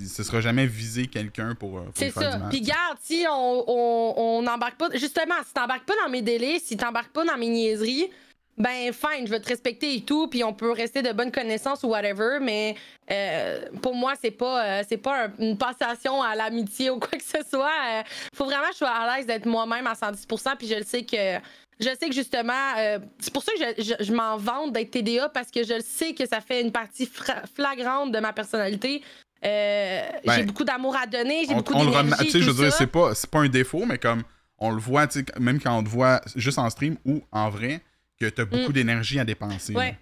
ce 0.08 0.24
sera 0.24 0.42
jamais 0.42 0.66
viser 0.66 1.06
quelqu'un 1.06 1.54
pour, 1.54 1.74
pour 1.80 1.86
C'est 1.94 2.10
faire 2.10 2.24
ça. 2.24 2.32
du 2.38 2.40
mal. 2.40 2.50
Puis 2.50 2.62
garde, 2.62 2.98
si 3.04 3.24
on 3.32 3.64
on- 3.68 4.14
on 4.18 4.42
n'embarque 4.42 4.78
pas. 4.78 4.90
Justement, 4.94 5.36
si 5.46 5.54
t'embarques 5.54 5.86
pas 5.86 5.94
dans 6.04 6.10
mes 6.12 6.22
délais, 6.24 6.58
si 6.64 6.76
t'embarques 6.76 7.12
pas 7.12 7.24
dans 7.24 7.38
mes 7.38 7.50
niaiseries, 7.50 8.10
ben 8.58 8.94
fine, 8.94 9.26
je 9.26 9.32
vais 9.32 9.40
te 9.40 9.50
respecter 9.50 9.96
et 9.96 10.02
tout, 10.02 10.28
puis 10.28 10.44
on 10.44 10.54
peut 10.54 10.72
rester 10.72 11.02
de 11.02 11.12
bonnes 11.12 11.32
connaissances 11.32 11.84
ou 11.84 11.88
whatever, 11.90 12.40
mais 12.42 12.76
euh, 13.12 13.66
pour 13.82 13.94
moi, 13.96 14.14
c'est 14.22 14.32
pas, 14.32 14.64
euh, 14.66 14.84
c'est 14.88 14.98
pas 14.98 15.26
un- 15.26 15.32
une 15.40 15.58
passation 15.58 16.22
à 16.22 16.36
l'amitié 16.36 16.90
ou 16.90 17.00
quoi 17.00 17.18
que 17.18 17.24
ce 17.24 17.48
soit. 17.50 17.70
Euh, 17.92 18.02
faut 18.34 18.46
vraiment 18.46 18.68
que 18.68 18.74
je 18.74 18.78
sois 18.78 18.90
à 18.90 19.18
l'aise 19.18 19.26
d'être 19.26 19.46
moi-même 19.46 19.88
à 19.88 19.94
110%, 19.94 20.56
puis 20.58 20.68
je 20.68 20.76
le 20.76 20.84
sais 20.84 21.04
que. 21.04 21.40
Je 21.78 21.90
sais 22.00 22.08
que 22.08 22.16
justement, 22.16 22.54
euh, 22.78 23.00
c'est 23.20 23.34
pour 23.34 23.44
ça 23.44 23.52
que 23.52 23.60
je, 23.60 23.84
je- 24.00 24.06
je 24.06 24.14
m'en 24.14 24.38
vante 24.38 24.72
d'être 24.72 24.92
TDA 24.92 25.28
parce 25.28 25.52
que 25.52 25.62
je 25.66 25.74
le 25.74 25.82
sais 25.82 26.14
que 26.14 26.26
ça 26.26 26.40
fait 26.40 26.62
une 26.62 26.72
partie 26.72 27.06
flagrante 27.54 28.14
de 28.14 28.20
ma 28.20 28.32
personnalité. 28.32 29.04
Euh, 29.44 30.02
Ben, 30.26 30.34
j'ai 30.38 30.44
beaucoup 30.44 30.64
d'amour 30.64 30.96
à 30.96 31.06
donner, 31.06 31.42
j'ai 31.46 31.54
beaucoup 31.54 31.74
d'énergie. 31.92 32.26
tu 32.26 32.32
sais, 32.32 32.40
je 32.40 32.50
veux 32.50 32.54
dire, 32.64 32.74
c'est 32.78 32.88
pas, 32.88 33.14
c'est 33.14 33.30
pas 33.30 33.40
un 33.40 33.50
défaut, 33.50 33.84
mais 33.86 33.98
comme 33.98 34.24
on 34.58 34.72
le 34.72 34.80
voit, 34.80 35.06
même 35.38 35.60
quand 35.62 35.78
on 35.78 35.84
te 35.84 35.90
voit 35.90 36.22
juste 36.38 36.58
en 36.58 36.70
stream 36.70 36.96
ou 37.06 37.22
en 37.34 37.50
vrai, 37.50 37.82
que 38.20 38.28
t'as 38.30 38.46
beaucoup 38.46 38.70
Mm. 38.70 38.74
d'énergie 38.74 39.20
à 39.20 39.26
dépenser. 39.26 39.74
là. 39.74 39.80
Ouais. 39.80 39.98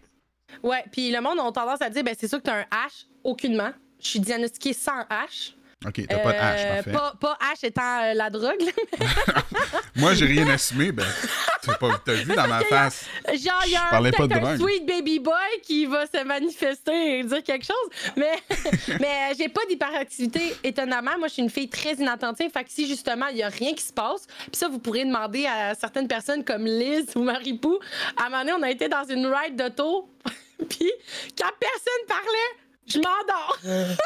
Ouais, 0.61 0.83
puis 0.91 1.11
le 1.11 1.19
monde 1.19 1.39
a 1.39 1.51
tendance 1.51 1.81
à 1.81 1.89
dire 1.89 2.03
ben 2.03 2.15
c'est 2.17 2.27
sûr 2.27 2.37
que 2.39 2.43
t'as 2.43 2.59
un 2.59 2.65
H, 2.87 3.07
aucunement. 3.23 3.71
Je 4.01 4.07
suis 4.07 4.19
diagnostiquée 4.19 4.73
sans 4.73 5.01
H. 5.03 5.55
Ok, 5.85 6.01
t'as 6.07 6.17
pas 6.19 6.31
de 6.31 6.37
H, 6.37 6.39
Euh, 6.57 6.75
parfait. 6.75 6.91
pas, 6.91 7.13
pas 7.19 7.37
H 7.53 7.65
étant 7.65 8.03
euh, 8.03 8.13
la 8.13 8.29
drogue. 8.29 8.61
là. 8.61 9.05
Moi, 9.95 10.13
j'ai 10.13 10.25
rien 10.25 10.47
assumé, 10.49 10.91
ben, 10.91 11.05
t'as 11.61 11.75
pas 11.75 11.89
t'as 12.05 12.13
vu 12.13 12.33
dans 12.33 12.47
ma 12.47 12.61
face. 12.61 13.05
Genre, 13.27 13.61
il 13.65 13.71
y 13.71 13.75
a 13.75 13.87
un- 13.91 14.11
pas 14.11 14.27
de 14.27 14.33
un 14.45 14.57
sweet 14.57 14.85
baby 14.85 15.19
boy 15.19 15.33
qui 15.61 15.85
va 15.85 16.05
se 16.07 16.23
manifester 16.23 17.19
et 17.19 17.23
dire 17.23 17.43
quelque 17.43 17.65
chose. 17.65 18.11
Mais, 18.15 18.31
mais 18.99 19.31
euh, 19.31 19.35
j'ai 19.37 19.49
pas 19.49 19.61
d'hyperactivité, 19.69 20.55
étonnamment. 20.63 21.17
Moi, 21.19 21.27
je 21.27 21.33
suis 21.33 21.41
une 21.43 21.49
fille 21.49 21.69
très 21.69 21.93
inattentive. 21.93 22.49
Fait 22.51 22.63
que 22.63 22.71
si 22.71 22.87
justement, 22.87 23.27
il 23.27 23.37
y 23.37 23.43
a 23.43 23.49
rien 23.49 23.73
qui 23.73 23.83
se 23.83 23.93
passe, 23.93 24.25
puis 24.27 24.55
ça, 24.55 24.67
vous 24.67 24.79
pourrez 24.79 25.05
demander 25.05 25.45
à 25.45 25.75
certaines 25.75 26.07
personnes 26.07 26.43
comme 26.43 26.65
Liz 26.65 27.07
ou 27.15 27.23
Marie-Pou. 27.23 27.79
À 28.17 28.25
un 28.25 28.29
moment 28.29 28.39
donné, 28.45 28.53
on 28.59 28.63
a 28.63 28.71
été 28.71 28.87
dans 28.87 29.03
une 29.03 29.25
ride 29.27 29.55
d'auto, 29.55 30.09
puis 30.69 30.91
quand 31.37 31.49
personne 31.59 32.07
parlait, 32.07 32.62
je 32.87 32.97
m'endors. 32.97 33.57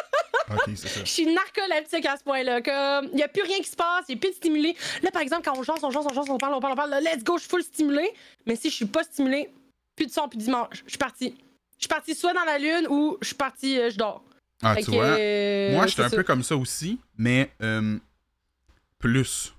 Je 0.68 1.03
suis 1.06 1.25
narcoleptique 1.25 2.06
à 2.06 2.15
ce 2.18 2.24
point-là. 2.24 2.62
Comme, 2.62 3.09
il 3.12 3.15
n'y 3.18 3.24
a 3.24 3.27
plus 3.27 3.41
rien 3.44 3.57
qui 3.57 3.69
se 3.69 3.75
passe, 3.75 4.06
il 4.07 4.13
n'y 4.13 4.18
a 4.18 4.21
plus 4.21 4.29
de 4.29 4.35
stimulé. 4.35 4.75
Là, 5.03 5.12
par 5.12 5.21
exemple, 5.21 5.44
quand 5.44 5.57
on 5.57 5.63
chante, 5.63 5.83
on 5.83 5.91
chante, 5.91 6.06
on 6.09 6.13
chante, 6.13 6.29
on 6.29 6.38
parle, 6.38 6.53
on 6.53 6.59
parle, 6.62 6.74
on 6.74 6.75
parle, 6.75 6.89
là, 6.91 7.01
let's 7.01 7.24
go, 7.24 7.35
je 7.38 7.41
suis 7.41 7.50
full 7.50 7.63
stimulé. 7.63 8.09
Mais 8.45 8.56
si 8.56 8.69
je 8.69 8.75
suis 8.75 8.85
pas 8.85 9.03
stimulé, 9.03 9.50
plus 9.95 10.06
de 10.06 10.12
son, 10.12 10.29
plus 10.29 10.38
d'image. 10.38 10.83
Je 10.85 10.89
suis 10.91 10.97
partie. 10.97 11.35
Je 11.77 11.83
suis 11.83 11.88
partie 11.89 12.15
soit 12.15 12.33
dans 12.33 12.45
la 12.45 12.57
lune 12.59 12.88
ou 12.89 13.18
je 13.21 13.27
suis 13.27 13.35
partie, 13.35 13.77
euh, 13.79 13.89
je 13.89 13.97
dors. 13.97 14.24
Ah, 14.63 14.75
Fait 14.75 14.83
tu 14.83 14.91
vois. 14.91 15.03
euh, 15.03 15.73
Moi, 15.73 15.88
j'étais 15.88 16.03
un 16.03 16.09
peu 16.09 16.23
comme 16.23 16.44
ça 16.44 16.56
aussi, 16.56 17.00
mais 17.18 17.51
euh, 17.62 17.97
plus. 19.00 19.53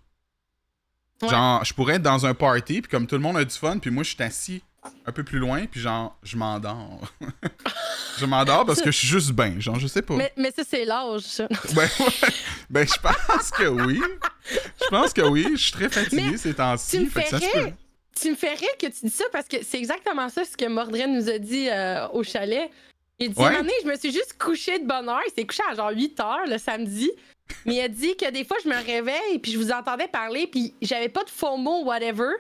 Ouais. 1.23 1.29
Genre, 1.29 1.65
je 1.65 1.75
pourrais 1.75 1.95
être 1.97 2.03
dans 2.03 2.25
un 2.27 2.35
party, 2.35 2.81
puis 2.83 2.91
comme 2.91 3.07
tout 3.07 3.15
le 3.17 3.21
monde 3.21 3.37
a 3.37 3.45
du 3.45 3.55
fun, 3.55 3.79
puis 3.79 3.91
moi, 3.91 4.05
je 4.05 4.15
suis 4.15 4.23
assis 4.23 4.63
un 5.07 5.13
peu 5.13 5.25
plus 5.25 5.39
loin, 5.39 5.67
puis 5.67 5.81
genre, 5.81 6.17
je 6.23 6.37
m'endors. 6.37 7.01
je 8.19 8.27
m'endors 8.27 8.65
parce 8.67 8.81
que 8.81 8.91
je 8.91 8.97
suis 8.99 9.09
juste 9.09 9.33
bien, 9.33 9.59
genre, 9.59 9.79
je 9.79 9.87
sais 9.87 10.03
pas. 10.03 10.15
Mais, 10.15 10.33
mais 10.37 10.51
ça, 10.51 10.63
c'est 10.69 10.85
l'âge, 10.85 11.23
ça. 11.23 11.49
Ben, 11.75 11.89
ouais. 12.01 12.29
ben, 12.71 12.87
je 12.87 12.95
pense 13.01 13.51
que 13.51 13.65
oui. 13.67 14.01
Je 14.51 14.89
pense 14.89 15.13
que 15.13 15.23
oui. 15.23 15.47
Je 15.53 15.57
suis 15.57 15.73
très 15.73 15.89
fatigué 15.89 16.37
ces 16.37 16.55
temps-ci. 16.55 16.99
tu 16.99 17.05
me 17.05 17.11
ferais- 17.11 17.29
peut. 17.31 18.47
Rire 18.59 18.77
que 18.81 18.87
tu 18.87 19.07
dis 19.07 19.11
ça 19.11 19.25
parce 19.33 19.47
que 19.47 19.59
c'est 19.63 19.79
exactement 19.79 20.29
ça 20.29 20.45
ce 20.45 20.57
que 20.57 20.67
Mordred 20.67 21.09
nous 21.09 21.29
a 21.29 21.39
dit 21.39 21.69
euh, 21.69 22.09
au 22.09 22.23
chalet. 22.23 22.71
Il 23.21 23.33
dit, 23.33 23.41
Ouais. 23.41 23.53
je 23.83 23.89
me 23.89 23.97
suis 23.97 24.13
juste 24.13 24.37
couché 24.39 24.79
de 24.79 24.87
bonne 24.87 25.09
heure. 25.09 25.21
Il 25.27 25.33
s'est 25.35 25.47
couché 25.47 25.63
à 25.71 25.75
genre 25.75 25.91
8 25.91 26.21
heures 26.21 26.47
le 26.47 26.59
samedi. 26.59 27.11
Mais 27.65 27.77
il 27.77 27.81
a 27.81 27.89
dit 27.89 28.17
que 28.17 28.31
des 28.31 28.45
fois, 28.45 28.57
je 28.63 28.69
me 28.69 28.77
réveille 28.77 29.39
puis 29.41 29.53
je 29.53 29.59
vous 29.59 29.71
entendais 29.73 30.09
parler 30.09 30.47
puis 30.47 30.75
j'avais 30.83 31.09
pas 31.09 31.25
de 31.25 31.31
faux 31.31 31.57
mots, 31.57 31.85
whatever. 31.85 32.31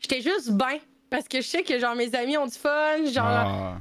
J'étais 0.00 0.20
juste 0.20 0.50
bien. 0.52 0.78
Parce 1.14 1.28
que 1.28 1.40
je 1.40 1.46
sais 1.46 1.62
que 1.62 1.78
genre 1.78 1.94
mes 1.94 2.12
amis 2.16 2.36
ont 2.36 2.46
du 2.46 2.58
fun, 2.58 3.04
genre 3.12 3.24
Ah. 3.24 3.76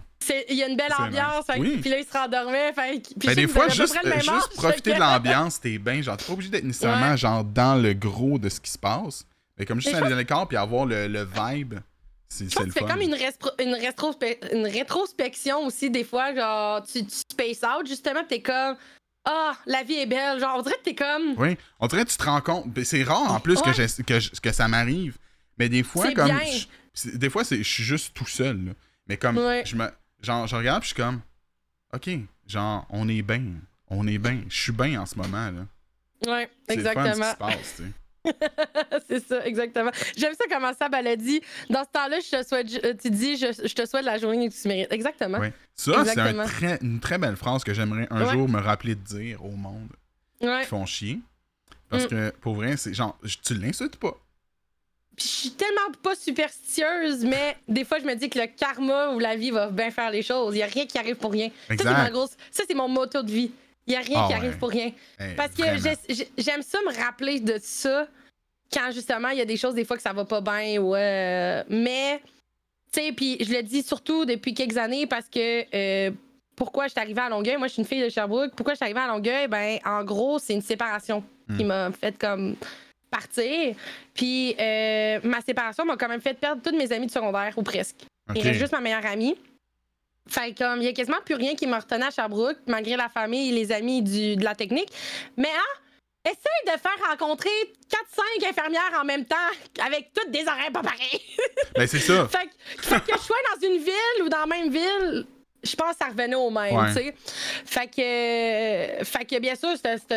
il 0.50 0.56
y 0.56 0.62
a 0.62 0.68
une 0.68 0.78
belle 0.78 0.94
ambiance. 1.00 1.46
fait 1.48 1.58
Oui. 1.58 1.78
Puis 1.82 1.90
là, 1.90 1.98
il 1.98 2.06
se 2.06 2.13
rendormait. 2.16 2.72
Fait, 2.74 3.00
puis 3.18 3.28
Ben, 3.28 3.34
des 3.36 3.48
fois, 3.48 3.70
juste, 3.70 3.98
euh, 4.06 4.40
profiter 4.56 4.94
de 4.94 5.00
l'ambiance, 5.00 5.60
t'es 5.60 5.80
bien. 5.80 6.00
Genre, 6.04 6.16
t'es 6.16 6.25
pas 6.25 6.34
obligé 6.34 6.52
d'être 6.52 6.63
nécessairement 6.63 7.12
Ouais. 7.12 7.18
genre 7.18 7.44
dans 7.44 7.82
le 7.82 7.94
gros 7.94 8.38
de 8.38 8.50
ce 8.50 8.60
qui 8.60 8.70
se 8.70 8.78
passe. 8.78 9.25
Mais 9.58 9.66
comme 9.66 9.82
juste 9.82 9.96
dans 9.98 10.16
les 10.16 10.25
corps 10.25 10.48
puis 10.48 10.58
avoir 10.58 10.86
le, 10.86 11.08
le 11.08 11.24
vibe, 11.24 11.75
c'est 12.30 12.46
Je 12.46 12.50
c'est 12.50 12.56
pense 12.56 12.66
le 12.66 12.70
que 12.72 12.74
tu 12.74 12.80
fais 12.80 12.86
fun. 12.86 12.94
comme 12.94 13.02
une, 13.02 13.16
respro- 13.16 13.62
une, 13.63 13.74
rétrospe- 13.75 14.54
une 14.56 14.68
rétrospection 14.68 15.66
aussi, 15.66 15.90
des 15.90 16.04
fois, 16.04 16.36
genre, 16.36 16.84
tu, 16.84 17.04
tu 17.06 17.16
space 17.32 17.62
out, 17.63 17.88
justement, 17.88 18.22
pis 18.22 18.28
t'es 18.28 18.42
comme, 18.44 18.75
ah, 19.25 19.54
la 19.66 19.82
vie 19.84 19.96
est 19.96 20.06
belle. 20.06 20.40
Genre, 20.40 20.56
on 20.58 20.62
dirait 20.62 20.75
que 20.78 20.84
t'es 20.84 20.96
comme, 20.96 21.34
Oui, 21.38 21.58
on 21.80 21.88
dirait 21.88 22.06
que 22.06 22.10
tu 22.12 22.18
te 22.18 22.24
rends 22.24 22.42
compte. 22.42 22.66
C'est 22.84 23.02
rare 23.04 23.32
en 23.34 23.40
plus 23.40 23.60
que, 23.62 24.04
que, 24.04 24.20
je- 24.20 24.40
que 24.40 24.52
ça 24.52 24.68
m'arrive. 24.68 25.18
Mais 25.58 25.70
des 25.70 25.82
fois, 25.84 26.06
C'est 26.08 26.13
comme. 26.13 26.28
je- 26.28 26.66
des 27.16 27.30
fois, 27.30 27.44
c'est- 27.44 27.58
je 27.58 27.70
suis 27.70 27.84
juste 27.84 28.14
tout 28.14 28.28
seul. 28.28 28.66
là. 28.66 28.72
Mais 29.08 29.18
comme. 29.18 29.38
Ouais. 29.38 29.64
Je 29.66 29.76
me, 29.76 29.88
genre, 30.22 30.48
je 30.48 30.56
regarde 30.56 30.82
puis 30.82 30.90
je 30.90 30.94
suis 30.96 31.04
comme. 31.04 31.22
Ok, 31.94 32.10
genre, 32.48 32.86
on 32.90 33.08
est 33.08 33.22
bien. 33.22 33.44
On 33.90 34.08
est 34.08 34.18
bien. 34.18 34.42
Je 34.50 34.58
suis 34.62 34.72
bien 34.72 35.02
en 35.02 35.06
ce 35.06 35.16
moment. 35.18 35.52
là. 35.52 36.32
ouais, 36.32 36.50
C'est 36.68 36.76
ce 36.76 36.82
qui 36.82 36.88
exactement. 36.88 37.32
se 37.32 37.38
passe, 37.38 37.76
tu 37.78 37.84
sais. 37.84 37.90
c'est 39.10 39.28
ça, 39.28 39.46
exactement. 39.46 39.92
J'aime 40.16 40.34
ça 40.34 40.46
comment 40.50 40.72
ça, 40.74 40.88
elle 40.98 41.08
a 41.08 41.16
dit, 41.18 41.42
dans 41.70 41.84
ce 41.84 41.90
temps-là, 41.92 42.20
je 42.22 42.38
te 42.38 42.48
souhaite, 42.48 42.98
tu 43.02 43.10
dis, 43.10 43.36
je, 43.36 43.48
je 43.68 43.74
te 43.74 43.86
souhaite 43.86 44.06
la 44.06 44.18
journée 44.18 44.48
que 44.48 44.54
tu 44.54 44.66
mérites. 44.70 44.92
Exactement. 44.94 45.40
Ouais. 45.40 45.52
Ça, 45.76 45.92
c'est 45.92 45.98
un 45.98 46.28
Exactement. 46.28 46.46
très- 46.46 46.80
une 46.82 47.00
très 47.02 47.18
belle 47.18 47.36
phrase 47.36 47.66
que 47.66 47.74
j'aimerais 47.74 48.08
un 48.12 48.24
Ouais. 48.26 48.32
jour 48.32 48.48
me 48.48 48.60
rappeler 48.62 48.96
de 48.96 49.02
dire 49.02 49.44
au 49.44 49.52
monde 49.52 49.90
Ouais. 50.42 50.62
qui 50.62 50.68
font 50.68 50.86
chier. 50.86 51.20
Parce 51.90 52.06
Mm. 52.06 52.08
que, 52.08 52.30
pour 52.40 52.56
vrai, 52.56 52.78
c'est 52.78 52.94
genre, 52.94 53.20
tu 53.44 53.56
l'insultes 53.56 53.98
pas. 53.98 54.16
Puis 55.15 55.25
je 55.27 55.32
suis 55.32 55.51
tellement 55.51 55.91
pas 56.01 56.15
superstitieuse, 56.15 57.24
mais 57.24 57.55
des 57.67 57.84
fois, 57.86 58.00
je 58.00 58.05
me 58.05 58.15
dis 58.15 58.29
que 58.29 58.39
le 58.39 58.48
karma 58.48 59.10
ou 59.12 59.20
la 59.20 59.36
vie 59.36 59.51
va 59.51 59.67
bien 59.70 59.91
faire 59.91 60.10
les 60.10 60.24
choses. 60.24 60.55
Il 60.55 60.60
y 60.60 60.63
a 60.63 60.67
rien 60.67 60.86
qui 60.86 60.98
arrive 60.98 61.15
pour 61.17 61.32
rien. 61.32 61.50
Ça, 61.70 61.75
c'est 61.77 61.84
ma 61.84 61.91
Exact. 61.91 62.12
grosse. 62.12 62.32
Ça, 62.51 62.63
c'est 62.67 62.74
mon 62.74 62.88
motto 62.88 63.22
de 63.22 63.32
vie. 63.32 63.51
Il 63.86 63.93
y 63.93 63.96
a 63.96 64.00
rien 64.00 64.22
Ah 64.24 64.27
qui 64.27 64.34
ouais. 64.34 64.39
arrive 64.39 64.58
pour 64.58 64.70
rien. 64.70 64.91
Hey, 65.20 65.36
Parce 65.36 65.51
que 65.53 65.63
j'aime 66.38 66.62
ça 66.63 66.79
me 66.88 66.96
rappeler 67.03 67.39
de 67.39 67.60
ça 67.62 68.08
quand 68.72 68.91
justement 68.91 69.29
il 69.29 69.38
y 69.38 69.41
a 69.41 69.46
des 69.46 69.58
choses 69.58 69.75
des 69.75 69.86
fois 69.86 69.98
que 69.98 70.01
ça 70.01 70.13
va 70.13 70.25
pas 70.25 70.41
bien 70.41 70.82
ou 70.82 70.96
euh, 70.96 71.63
mais 71.70 72.20
tu 72.91 73.01
sais 73.01 73.12
puis 73.12 73.38
je 73.39 73.53
le 73.53 73.62
dis 73.62 73.84
surtout 73.84 74.25
depuis 74.25 74.53
quelques 74.55 74.77
années 74.77 75.05
parce 75.05 75.27
que 75.29 75.65
euh, 75.75 76.12
pourquoi 76.55 76.86
je 76.88 76.91
suis 76.91 77.00
arrivée 77.00 77.22
à 77.22 77.29
Longueuil? 77.29 77.58
Moi, 77.58 77.67
je 77.67 77.74
suis 77.74 77.82
une 77.82 77.88
fille 77.88 78.01
de 78.01 78.10
Sherbrooke. 78.10 78.51
Pourquoi 78.55 78.74
je 78.74 78.77
suis 78.77 78.84
arrivée 78.86 79.00
à 79.01 79.08
Longueuil? 79.08 79.48
Ben, 79.48 79.77
en 79.86 80.03
gros, 80.03 80.39
c'est 80.39 80.53
une 80.53 80.62
séparation 80.62 81.24
qui 81.58 81.63
Hmm. 81.63 81.67
m'a 81.67 81.91
fait 81.91 82.17
comme 82.17 82.55
partir. 83.13 83.75
Puis 84.13 84.55
euh, 84.60 85.20
ma 85.24 85.41
séparation 85.41 85.86
m'a 85.86 85.96
quand 85.98 86.10
même 86.10 86.22
fait 86.22 86.34
perdre 86.34 86.62
tous 86.62 86.75
mes 86.75 86.91
amis 86.91 87.08
de 87.08 87.12
secondaire, 87.12 87.53
ou 87.58 87.63
presque. 87.63 87.98
Il 88.36 88.41
reste 88.41 88.60
juste 88.60 88.72
ma 88.74 88.82
meilleure 88.82 89.05
amie. 89.05 89.36
Fait 90.29 90.58
comme, 90.58 90.82
il 90.82 90.86
y 90.86 90.88
a 90.88 90.93
quasiment 90.93 91.22
plus 91.25 91.36
rien 91.36 91.53
qui 91.55 91.67
me 91.67 91.75
retenait 91.75 92.05
à 92.05 92.12
Sherbrooke, 92.12 92.58
malgré 92.67 92.96
la 92.96 93.10
famille 93.10 93.50
et 93.50 93.51
les 93.53 93.72
amis 93.74 94.01
du, 94.01 94.38
de 94.38 94.43
la 94.43 94.55
technique. 94.55 94.89
Mais, 95.36 95.50
hein, 95.50 95.79
essaye 96.25 96.74
de 96.75 96.79
faire 96.79 97.10
rencontrer 97.10 97.50
4-5 98.39 98.50
infirmières 98.50 98.93
en 99.01 99.03
même 99.03 99.25
temps, 99.25 99.36
avec 99.86 100.12
toutes 100.13 100.32
des 100.32 100.43
horaires 100.48 100.72
pas 100.72 100.82
pareils. 100.82 101.22
Ben, 101.75 101.86
c'est 101.86 102.00
ça. 102.00 102.25
fait, 102.29 102.48
que- 102.77 102.82
fait 102.84 103.00
que 103.01 103.17
je 103.17 103.22
sois 103.22 103.36
dans 103.53 103.67
une 103.67 103.77
ville 103.84 104.24
ou 104.24 104.29
dans 104.29 104.39
la 104.39 104.46
même 104.46 104.70
ville, 104.72 105.25
je 105.63 105.75
pense 105.75 105.91
que 105.91 105.98
ça 106.01 106.10
revenait 106.10 106.36
au 106.36 106.50
même, 106.50 106.75
Ouais. 106.75 106.88
tu 106.88 106.93
sais. 106.93 107.15
Fait 107.65 107.88
que, 107.88 108.01
euh, 108.01 109.03
fait 109.03 109.25
que, 109.25 109.39
bien 109.39 109.55
sûr, 109.55 109.70
cette, 109.82 110.13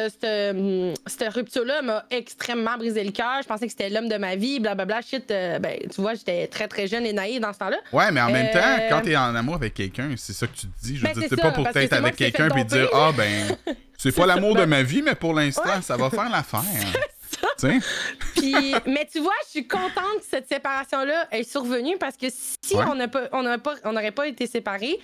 cette- 1.06 1.34
rupture-là 1.34 1.82
m'a 1.82 2.04
extrêmement 2.10 2.76
brisé 2.76 3.04
le 3.04 3.12
cœur. 3.12 3.40
Je 3.42 3.46
pensais 3.48 3.66
que 3.66 3.70
c'était 3.72 3.88
l'homme 3.90 4.08
de 4.08 4.16
ma 4.16 4.36
vie, 4.36 4.60
blablabla, 4.60 5.02
shit. 5.02 5.30
euh, 5.30 5.58
ben, 5.58 5.78
tu 5.92 6.00
vois, 6.00 6.14
j'étais 6.14 6.46
très, 6.46 6.68
très 6.68 6.86
jeune 6.86 7.04
et 7.06 7.12
naïve 7.12 7.40
dans 7.40 7.52
ce 7.52 7.58
temps-là. 7.58 7.78
Ouais, 7.92 8.10
mais 8.12 8.20
en 8.20 8.30
même 8.30 8.46
Euh, 8.46 8.52
temps, 8.52 8.82
quand 8.96 9.00
t'es 9.02 9.16
en 9.16 9.34
amour 9.34 9.54
avec 9.56 9.74
quelqu'un, 9.74 10.10
c'est 10.16 10.32
ça 10.32 10.46
que 10.46 10.54
tu 10.54 10.66
te 10.66 10.82
dis. 10.82 10.96
Je 10.96 11.02
veux 11.06 11.12
Ben, 11.12 11.20
dire, 11.20 11.28
c'est 11.30 11.36
pas 11.40 11.50
pour 11.52 11.64
parce 11.64 11.74
que 11.74 11.80
être 11.80 11.90
c'est 11.90 12.00
moi 12.00 12.08
avec 12.08 12.16
quelqu'un 12.18 12.48
puis 12.48 12.64
dire. 12.64 12.88
Ah, 12.92 13.12
ben, 13.16 13.56
c'est 13.98 14.14
pas 14.14 14.26
l'amour 14.26 14.54
de 14.56 14.64
ma 14.64 14.82
vie, 14.82 15.02
mais 15.02 15.14
pour 15.14 15.34
l'instant, 15.34 15.62
Ouais. 15.64 15.82
ça 15.82 15.96
va 15.96 16.10
faire 16.10 16.28
l'affaire. 16.30 16.62
Puis, 18.36 18.54
mais 18.86 19.06
tu 19.10 19.20
vois, 19.20 19.32
je 19.46 19.50
suis 19.50 19.66
contente 19.66 20.18
que 20.20 20.24
cette 20.30 20.48
séparation-là 20.48 21.28
est 21.32 21.42
survenue 21.42 21.96
parce 21.98 22.16
que 22.16 22.26
si 22.30 22.74
Ouais. 22.74 22.84
on 22.90 22.94
n'a 22.94 23.08
pas, 23.08 23.28
on 23.32 23.58
pas, 23.58 23.74
on 23.84 23.92
n'aurait 23.92 24.10
pas 24.12 24.26
été 24.28 24.46
séparés, 24.46 24.98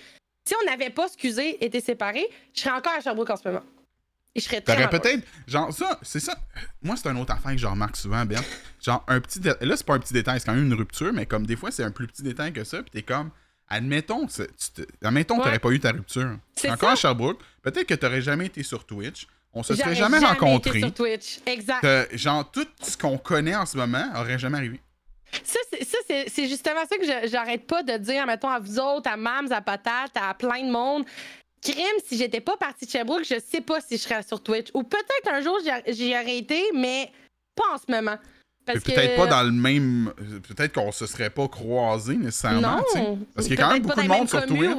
si 0.45 0.53
on 0.61 0.65
n'avait 0.69 0.89
pas, 0.89 1.05
excusé, 1.07 1.63
été 1.63 1.79
séparés, 1.81 2.27
je 2.53 2.61
serais 2.61 2.71
encore 2.75 2.93
à 2.93 3.01
Sherbrooke 3.01 3.29
en 3.29 3.37
ce 3.37 3.47
moment. 3.47 3.63
Et 4.35 4.39
je 4.39 4.45
serais 4.45 4.61
très 4.61 4.89
peut-être. 4.89 5.23
Genre, 5.47 5.71
ça, 5.71 5.99
c'est 6.01 6.19
ça. 6.19 6.35
Moi, 6.81 6.95
c'est 6.97 7.07
une 7.07 7.17
autre 7.17 7.31
affaire 7.33 7.51
que 7.51 7.57
je 7.57 7.67
remarque 7.67 7.95
souvent, 7.95 8.25
Ben. 8.25 8.41
Genre, 8.81 9.03
un 9.07 9.19
petit. 9.21 9.39
dé- 9.39 9.53
Là, 9.61 9.77
c'est 9.77 9.85
pas 9.85 9.93
un 9.93 9.99
petit 9.99 10.13
détail, 10.13 10.39
c'est 10.39 10.47
quand 10.47 10.55
même 10.55 10.65
une 10.65 10.73
rupture, 10.73 11.13
mais 11.13 11.25
comme 11.27 11.45
des 11.45 11.55
fois, 11.55 11.69
c'est 11.71 11.83
un 11.83 11.91
plus 11.91 12.07
petit 12.07 12.23
détail 12.23 12.51
que 12.51 12.63
ça, 12.63 12.81
puis 12.81 12.89
t'es 12.91 13.03
comme. 13.03 13.29
Admettons, 13.69 14.27
tu 14.27 14.43
te- 14.73 14.81
admettons, 15.05 15.37
Ouais. 15.37 15.43
t'aurais 15.43 15.59
pas 15.59 15.69
eu 15.69 15.79
ta 15.79 15.91
rupture. 15.91 16.37
C'est 16.55 16.69
Encore 16.69 16.89
ça. 16.89 16.93
à 16.93 16.95
Sherbrooke, 16.95 17.39
peut-être 17.61 17.87
que 17.87 17.93
t'aurais 17.93 18.21
jamais 18.21 18.47
été 18.47 18.61
sur 18.63 18.85
Twitch. 18.85 19.27
On 19.53 19.61
se 19.63 19.75
serait 19.75 19.95
jamais, 19.95 20.17
été 20.17 20.25
rencontrés. 20.25 20.79
sur 20.79 20.93
Twitch. 20.93 21.39
Exact. 21.45 22.15
Genre, 22.17 22.49
tout 22.51 22.65
ce 22.81 22.97
qu'on 22.97 23.17
connaît 23.19 23.55
en 23.55 23.65
ce 23.67 23.77
moment 23.77 24.03
aurait 24.15 24.39
jamais 24.39 24.57
arrivé. 24.57 24.81
Ça, 25.43 25.59
c'est, 26.27 26.47
justement 26.47 26.81
ça 26.89 26.97
que 26.97 27.27
j'arrête 27.27 27.65
pas 27.65 27.83
de 27.83 27.97
dire, 27.97 28.25
mettons, 28.25 28.49
à 28.49 28.59
vous 28.59 28.79
autres, 28.79 29.09
à 29.09 29.17
Mams, 29.17 29.51
à 29.51 29.61
Patate, 29.61 30.11
à 30.15 30.33
plein 30.33 30.63
de 30.65 30.71
monde. 30.71 31.05
Crime, 31.61 31.77
si 32.05 32.17
j'étais 32.17 32.41
pas 32.41 32.57
partie 32.57 32.85
de 32.85 32.91
Sherbrooke, 32.91 33.23
je 33.23 33.39
sais 33.39 33.61
pas 33.61 33.79
si 33.81 33.97
je 33.97 34.01
serais 34.03 34.21
sur 34.23 34.41
Twitch. 34.43 34.67
Ou 34.73 34.83
peut-être 34.83 35.31
un 35.33 35.41
jour, 35.41 35.57
j'y- 35.87 36.13
aurais 36.13 36.37
été, 36.37 36.61
mais 36.75 37.09
pas 37.55 37.63
en 37.73 37.77
ce 37.77 37.91
moment. 37.91 38.17
Que... 38.65 38.79
Peut-être 38.79 39.15
pas 39.17 39.27
dans 39.27 39.43
le 39.43 39.51
même. 39.51 40.13
Peut-être 40.47 40.73
qu'on 40.73 40.91
se 40.93 41.05
serait 41.05 41.29
pas 41.29 41.47
croisés 41.49 42.15
nécessairement. 42.15 42.81
Non. 42.95 43.19
Parce 43.35 43.47
qu'il 43.47 43.57
y 43.57 43.61
a 43.61 43.65
quand 43.65 43.73
même 43.73 43.81
beaucoup 43.83 44.01
de 44.01 44.07
monde 44.07 44.29
sur 44.29 44.45
Twitch. 44.45 44.71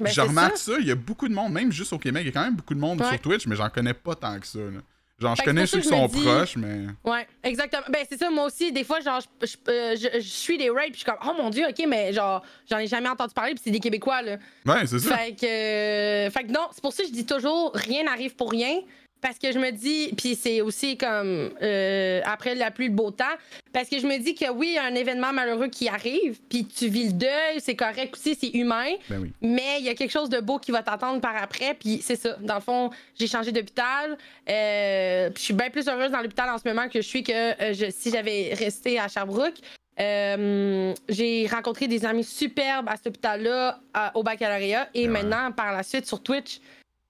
Ben, 0.00 0.12
je 0.12 0.20
remarque 0.22 0.56
ça. 0.56 0.72
ça. 0.72 0.78
il 0.80 0.86
y 0.86 0.90
a 0.90 0.94
beaucoup 0.94 1.28
de 1.28 1.34
monde, 1.34 1.52
même 1.52 1.70
juste 1.72 1.92
au 1.92 1.98
Québec, 1.98 2.22
il 2.24 2.26
y 2.26 2.30
a 2.30 2.32
quand 2.32 2.44
même 2.44 2.56
beaucoup 2.56 2.74
de 2.74 2.80
monde 2.80 3.00
Ouais. 3.02 3.08
sur 3.08 3.20
Twitch, 3.20 3.46
mais 3.46 3.56
j'en 3.56 3.68
connais 3.68 3.92
pas 3.94 4.14
tant 4.14 4.38
que 4.40 4.46
ça. 4.46 4.58
là. 4.58 4.80
Genre, 5.22 5.34
je 5.36 5.40
Fait 5.42 5.46
connais 5.46 5.66
ceux 5.66 5.80
qui 5.80 5.88
sont 5.88 6.06
dis- 6.08 6.20
proches, 6.22 6.56
mais. 6.56 6.86
Ouais, 7.04 7.26
exactement. 7.44 7.82
Ben, 7.88 8.04
c'est 8.08 8.18
ça, 8.18 8.28
moi 8.28 8.46
aussi, 8.46 8.72
des 8.72 8.84
fois, 8.84 9.00
genre, 9.00 9.20
je, 9.40 9.46
je, 9.46 9.56
euh, 9.70 9.96
je- 9.96 10.20
je 10.20 10.28
suis 10.28 10.58
des 10.58 10.68
rapes, 10.68 10.82
puis 10.86 10.92
je 10.94 10.98
suis 10.98 11.04
comme, 11.06 11.16
oh 11.24 11.32
mon 11.40 11.48
dieu, 11.48 11.64
ok, 11.68 11.84
mais 11.88 12.12
genre, 12.12 12.42
j'en 12.68 12.78
ai 12.78 12.86
jamais 12.88 13.08
entendu 13.08 13.32
parler, 13.32 13.52
puis 13.54 13.62
c'est 13.64 13.70
des 13.70 13.80
Québécois, 13.80 14.20
là. 14.22 14.36
Ouais, 14.66 14.86
c'est 14.86 14.98
ça. 14.98 15.16
Fait 15.16 15.32
que, 15.34 15.46
euh, 15.46 16.30
fait 16.30 16.44
que 16.44 16.52
non, 16.52 16.66
c'est 16.72 16.82
pour 16.82 16.92
ça 16.92 17.02
que 17.04 17.08
je 17.08 17.14
dis 17.14 17.24
toujours 17.26 17.70
rien 17.74 18.04
n'arrive 18.04 18.34
pour 18.34 18.50
rien. 18.50 18.80
Parce 19.22 19.38
que 19.38 19.52
je 19.52 19.58
me 19.58 19.70
dis, 19.70 20.12
puis 20.16 20.34
c'est 20.34 20.60
aussi 20.60 20.98
comme 20.98 21.50
euh, 21.62 22.20
après 22.24 22.54
la 22.56 22.70
pluie, 22.72 22.88
le 22.88 22.92
beau 22.94 23.10
temps. 23.12 23.24
Parce 23.72 23.88
que 23.88 23.98
je 23.98 24.06
me 24.06 24.18
dis 24.18 24.34
que 24.34 24.50
oui, 24.50 24.70
il 24.70 24.74
y 24.74 24.78
a 24.78 24.84
un 24.84 24.94
événement 24.94 25.32
malheureux 25.32 25.68
qui 25.68 25.88
arrive, 25.88 26.38
puis 26.50 26.66
tu 26.66 26.88
vis 26.88 27.06
le 27.06 27.12
deuil, 27.12 27.60
c'est 27.60 27.76
correct 27.76 28.14
aussi, 28.14 28.34
c'est 28.34 28.50
humain. 28.50 28.90
Ben 29.08 29.20
oui. 29.22 29.32
Mais 29.40 29.78
il 29.78 29.84
y 29.86 29.88
a 29.88 29.94
quelque 29.94 30.10
chose 30.10 30.28
de 30.28 30.40
beau 30.40 30.58
qui 30.58 30.72
va 30.72 30.82
t'attendre 30.82 31.20
par 31.20 31.36
après, 31.40 31.74
puis 31.74 32.00
c'est 32.02 32.16
ça. 32.16 32.36
Dans 32.40 32.56
le 32.56 32.60
fond, 32.60 32.90
j'ai 33.18 33.28
changé 33.28 33.52
d'hôpital. 33.52 34.18
euh, 34.48 35.30
puis 35.30 35.38
je 35.40 35.44
suis 35.44 35.54
bien 35.54 35.70
plus 35.70 35.86
heureuse 35.88 36.10
dans 36.10 36.20
l'hôpital 36.20 36.50
en 36.50 36.58
ce 36.58 36.68
moment 36.68 36.88
que 36.88 37.00
je 37.00 37.06
suis 37.06 37.22
que 37.22 37.32
euh, 37.32 37.72
je- 37.72 37.90
si 37.90 38.10
j'avais 38.10 38.52
resté 38.54 38.98
à 38.98 39.06
Sherbrooke. 39.08 39.54
Euh, 40.00 40.94
j'ai 41.08 41.46
rencontré 41.46 41.86
des 41.86 42.04
amis 42.06 42.24
superbes 42.24 42.88
à 42.88 42.96
cet 42.96 43.08
hôpital-là 43.08 43.78
au 44.14 44.22
baccalauréat 44.22 44.88
et 44.94 45.02
Ouais. 45.02 45.08
maintenant 45.08 45.52
par 45.52 45.70
la 45.72 45.82
suite 45.82 46.06
sur 46.06 46.22
Twitch. 46.22 46.60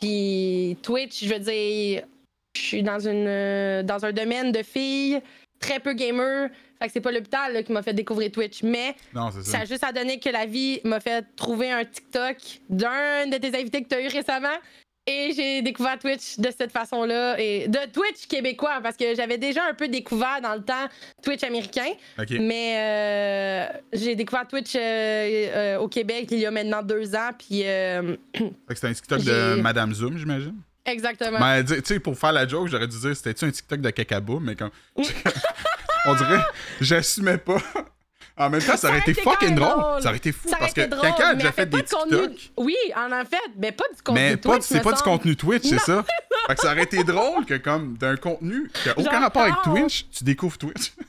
Puis 0.02 0.76
Twitch, 0.82 1.24
je 1.24 1.32
veux 1.32 1.38
dire, 1.38 2.02
je 2.56 2.60
suis 2.60 2.82
dans 2.82 2.98
une 2.98 3.26
euh, 3.28 3.82
dans 3.84 4.04
un 4.04 4.12
domaine 4.12 4.50
de 4.50 4.64
filles 4.64 5.20
très 5.60 5.78
peu 5.78 5.92
gamer. 5.92 6.50
Fait 6.80 6.88
que 6.88 6.92
c'est 6.92 7.00
pas 7.00 7.12
l'hôpital 7.12 7.62
qui 7.62 7.70
m'a 7.70 7.82
fait 7.82 7.94
découvrir 7.94 8.32
Twitch, 8.32 8.64
mais 8.64 8.96
Non, 9.14 9.30
ça 9.30 9.42
ça. 9.44 9.58
a 9.60 9.64
juste 9.64 9.84
à 9.84 9.92
donner 9.92 10.18
que 10.18 10.28
la 10.28 10.44
vie 10.44 10.80
m'a 10.82 10.98
fait 10.98 11.24
trouver 11.36 11.70
un 11.70 11.84
TikTok 11.84 12.36
d'un 12.68 13.28
de 13.28 13.36
tes 13.36 13.56
invités 13.56 13.84
que 13.84 13.88
tu 13.88 13.94
as 13.94 14.00
eu 14.02 14.08
récemment. 14.08 14.56
Et 15.06 15.32
j'ai 15.34 15.62
découvert 15.62 15.98
Twitch 15.98 16.38
de 16.38 16.48
cette 16.56 16.70
façon-là. 16.70 17.36
Et 17.40 17.66
de 17.66 17.78
Twitch 17.92 18.28
québécois, 18.28 18.78
parce 18.82 18.96
que 18.96 19.16
j'avais 19.16 19.36
déjà 19.36 19.64
un 19.68 19.74
peu 19.74 19.88
découvert 19.88 20.40
dans 20.40 20.54
le 20.54 20.62
temps 20.62 20.86
Twitch 21.22 21.42
américain. 21.42 21.90
Mais 22.30 22.76
euh, 22.76 23.78
j'ai 23.92 24.14
découvert 24.14 24.46
Twitch 24.46 24.76
euh, 24.76 24.78
euh, 24.78 25.78
au 25.78 25.88
Québec 25.88 26.28
il 26.30 26.38
y 26.38 26.46
a 26.46 26.52
maintenant 26.52 26.82
deux 26.82 27.16
ans. 27.16 27.30
Puis 27.36 27.58
c'était 28.68 28.86
un 28.86 28.92
TikTok 28.92 29.22
de 29.24 29.60
Madame 29.60 29.92
Zoom, 29.92 30.16
j'imagine? 30.16 30.56
exactement. 30.84 31.38
Mais 31.40 31.64
tu 31.64 31.80
sais, 31.84 32.00
pour 32.00 32.16
faire 32.16 32.32
la 32.32 32.46
joke, 32.46 32.68
j'aurais 32.68 32.88
dû 32.88 32.98
dire 32.98 33.16
c'était-tu 33.16 33.44
un 33.44 33.50
TikTok 33.50 33.80
de 33.80 33.90
Cacaboum, 33.90 34.44
mais 34.44 34.56
comme. 34.56 34.70
On 36.04 36.14
dirait, 36.14 36.40
j'assumais 36.80 37.38
pas. 37.38 37.58
En 38.38 38.48
même 38.50 38.62
temps, 38.62 38.76
ça 38.76 38.88
aurait 38.88 39.00
été 39.00 39.14
fucking 39.14 39.54
drôle. 39.54 40.00
Ça 40.02 40.08
aurait 40.08 40.16
été 40.16 40.32
fou 40.32 40.48
parce 40.58 40.72
que 40.72 40.80
quelqu'un 40.80 41.26
a 41.28 41.34
mais 41.34 41.52
fait 41.52 41.66
des 41.66 41.82
de 41.82 41.86
contenu- 41.88 42.28
TikTok. 42.34 42.52
Oui, 42.56 42.76
en 42.96 43.08
fait, 43.24 43.36
mais 43.58 43.72
pas 43.72 43.84
du 43.94 44.02
contenu 44.02 44.20
Mais 44.22 44.36
Twitch, 44.36 44.62
c'est 44.62 44.78
me 44.78 44.82
pas 44.82 44.92
du 44.92 45.02
contenu 45.02 45.36
Twitch, 45.36 45.64
c'est 45.64 45.78
ça? 45.78 46.04
Fait 46.46 46.54
que 46.54 46.60
ça 46.62 46.72
aurait 46.72 46.82
été 46.84 47.04
drôle 47.04 47.44
que, 47.44 47.54
comme, 47.58 47.96
d'un 47.98 48.16
contenu 48.16 48.70
qui 48.82 48.88
a 48.88 48.98
aucun 48.98 49.20
rapport 49.20 49.42
avec. 49.42 49.54
Twitch, 49.64 50.06
tu 50.10 50.24
découvres 50.24 50.58
Twitch. 50.58 50.92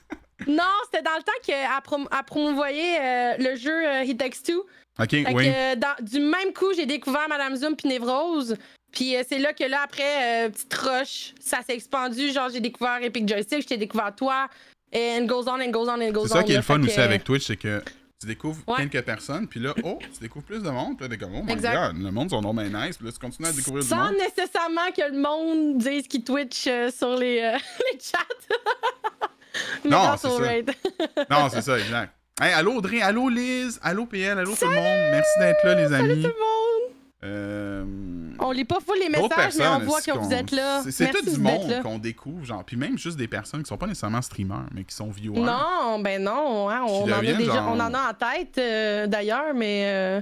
Non, 0.48 0.64
c'était 0.86 1.04
dans 1.04 1.16
le 1.16 1.24
temps 1.24 1.32
qu'elle 1.46 1.66
prom 1.86 2.06
promouvoyait 2.28 3.00
euh, 3.00 3.36
le 3.40 3.56
jeu 3.56 3.72
euh, 3.72 4.04
He 4.04 4.18
Takes 4.18 4.44
Two. 4.44 4.66
ok, 5.00 5.10
Fait 5.10 5.26
oui. 5.34 5.46
que, 5.46 5.50
euh, 5.74 5.76
dans- 5.78 6.04
du 6.04 6.20
même 6.20 6.52
coup, 6.54 6.74
j'ai 6.76 6.86
découvert 6.86 7.30
Madame 7.30 7.56
Zoom 7.56 7.78
puis 7.78 7.88
Névrose. 7.88 8.58
Puis 8.92 9.16
euh, 9.16 9.24
c'est 9.28 9.38
là 9.40 9.54
que 9.54 9.64
là, 9.64 9.82
après, 9.84 10.46
euh, 10.46 10.50
petite 10.50 10.74
roche, 10.74 11.34
ça 11.40 11.60
s'est 11.66 11.76
expandu. 11.76 12.32
Genre, 12.34 12.50
j'ai 12.50 12.60
découvert 12.60 13.02
Epic 13.02 13.28
Joystick, 13.30 13.66
j'ai 13.70 13.78
découvert 13.78 14.14
toi. 14.16 14.50
And 14.96 15.26
goes 15.26 15.48
on, 15.48 15.60
and 15.62 15.72
goes 15.72 15.88
on, 15.90 16.02
and 16.02 16.12
goes 16.12 16.24
on. 16.26 16.28
C'est 16.28 16.34
ça 16.34 16.44
qui 16.44 16.54
est 16.54 16.58
le 16.58 16.62
fun 16.62 16.82
aussi 16.82 16.96
que, 16.96 17.02
avec 17.02 17.24
Twitch, 17.24 17.48
c'est 17.48 17.58
que 17.58 17.82
tu 18.22 18.28
découvres 18.28 18.60
Ouais. 18.68 18.88
quelques 18.88 19.04
personnes, 19.06 19.48
puis 19.48 19.60
là, 19.60 19.74
oh, 19.84 20.00
tu 20.14 20.20
découvres 20.22 20.46
plus 20.46 20.62
de 20.64 20.70
monde, 20.70 20.98
puis 20.98 21.08
là, 21.08 21.10
t'es 21.10 21.18
comme, 21.18 21.36
oh 21.36 21.44
my 21.44 21.52
Exact. 21.52 21.74
god, 21.94 22.02
le 22.02 22.12
monde 22.12 22.30
sont 22.30 22.42
normal 22.42 22.68
nice, 22.72 22.98
puis 22.98 23.06
là, 23.08 23.12
tu 23.12 23.20
continues 23.20 23.50
à 23.50 23.52
découvrir 23.52 23.84
du 23.84 23.90
Sans 23.90 23.98
monde. 24.06 24.14
nécessairement 24.18 24.92
que 24.96 25.12
le 25.12 25.18
monde 25.20 25.78
dise 25.80 26.08
qu'il 26.08 26.24
Twitch 26.24 26.66
euh, 26.68 26.90
sur 26.92 27.16
les, 27.18 27.40
euh, 27.42 27.58
les 27.94 28.00
chats. 28.00 28.20
Mais 29.84 29.90
Non, 29.92 30.16
c'est 30.18 30.30
ça. 30.30 31.26
Non, 31.30 31.50
c'est 31.50 31.62
ça, 31.62 31.78
exact. 31.80 32.14
Hey, 32.42 32.54
allô 32.54 32.74
Audrey, 32.76 33.02
allô 33.02 33.30
Liz, 33.30 33.80
allô 33.84 34.06
PL, 34.06 34.38
allô 34.40 34.56
tout 34.56 34.66
le 34.66 34.70
monde. 34.74 35.12
Merci 35.12 35.40
d'être 35.40 35.64
là, 35.66 35.76
les 35.76 35.94
amis. 35.94 36.22
Tout 36.24 36.28
le 36.30 36.34
monde. 36.34 36.93
Euh, 37.24 37.86
On 38.40 38.52
lit 38.52 38.66
pas 38.66 38.80
full 38.86 38.98
les 39.00 39.10
messages, 39.10 39.56
mais 39.58 39.68
on 39.68 39.80
voit 39.80 40.02
que 40.02 40.12
vous 40.12 40.32
êtes 40.34 40.52
là. 40.52 40.84
C'est, 40.90 41.10
tout 41.12 41.24
du 41.30 41.38
monde 41.40 41.82
qu'on 41.82 41.98
découvre, 41.98 42.44
genre, 42.44 42.64
puis 42.66 42.76
même 42.76 42.98
juste 42.98 43.18
des 43.18 43.28
personnes 43.28 43.64
qui 43.64 43.70
sont 43.70 43.78
pas 43.78 43.88
nécessairement 43.88 44.22
streamers, 44.22 44.66
mais 44.74 44.84
qui 44.84 44.94
sont 44.96 45.10
viewers. 45.10 45.40
Non, 45.40 46.00
ben 46.00 46.22
non, 46.22 46.70
hein, 46.70 46.82
on, 46.88 47.04
en 47.04 47.12
a 47.12 47.22
déjà, 47.22 47.54
genre- 47.54 47.72
on 47.74 47.80
en 47.80 47.94
a 47.94 48.10
en 48.10 48.14
tête 48.14 48.58
euh, 48.58 49.08
d'ailleurs, 49.08 49.54
mais 49.56 49.84
euh, 49.86 50.22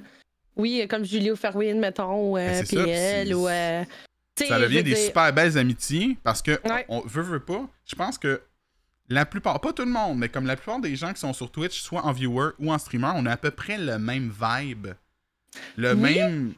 oui, 0.56 0.86
comme 0.90 1.04
Julie 1.04 1.36
Fairwind, 1.36 1.80
mettons, 1.80 2.32
ou 2.32 2.36
Ben, 2.36 2.64
ça, 2.64 2.84
PL, 2.84 3.26
puis 3.26 3.34
ou. 3.34 3.48
Ça 3.48 4.60
devient 4.60 4.84
des 4.84 4.94
dire- 4.94 4.98
super 4.98 5.32
belles 5.34 5.58
amitiés 5.58 6.18
parce 6.24 6.42
que 6.42 6.52
Ouais. 6.68 6.86
on, 6.90 6.98
on 7.00 7.08
veut, 7.08 7.22
veut 7.22 7.40
pas. 7.40 7.66
Je 7.86 7.96
pense 7.96 8.18
que 8.18 8.42
la 9.10 9.26
plupart, 9.26 9.60
pas 9.60 9.74
tout 9.74 9.84
le 9.86 9.92
monde, 9.92 10.18
mais 10.18 10.30
comme 10.30 10.46
la 10.46 10.56
plupart 10.56 10.80
des 10.80 10.96
gens 10.96 11.14
qui 11.14 11.20
sont 11.20 11.34
sur 11.34 11.52
Twitch, 11.52 11.82
soit 11.82 12.06
en 12.06 12.12
viewer 12.12 12.50
ou 12.60 12.72
en 12.72 12.78
streamer, 12.78 13.12
on 13.16 13.26
a 13.26 13.32
à 13.34 13.38
peu 13.38 13.52
près 13.52 13.78
le 13.78 14.00
même 14.00 14.32
vibe. 14.32 14.88
Le 15.78 15.94
Oui. 15.94 16.16
même. 16.16 16.54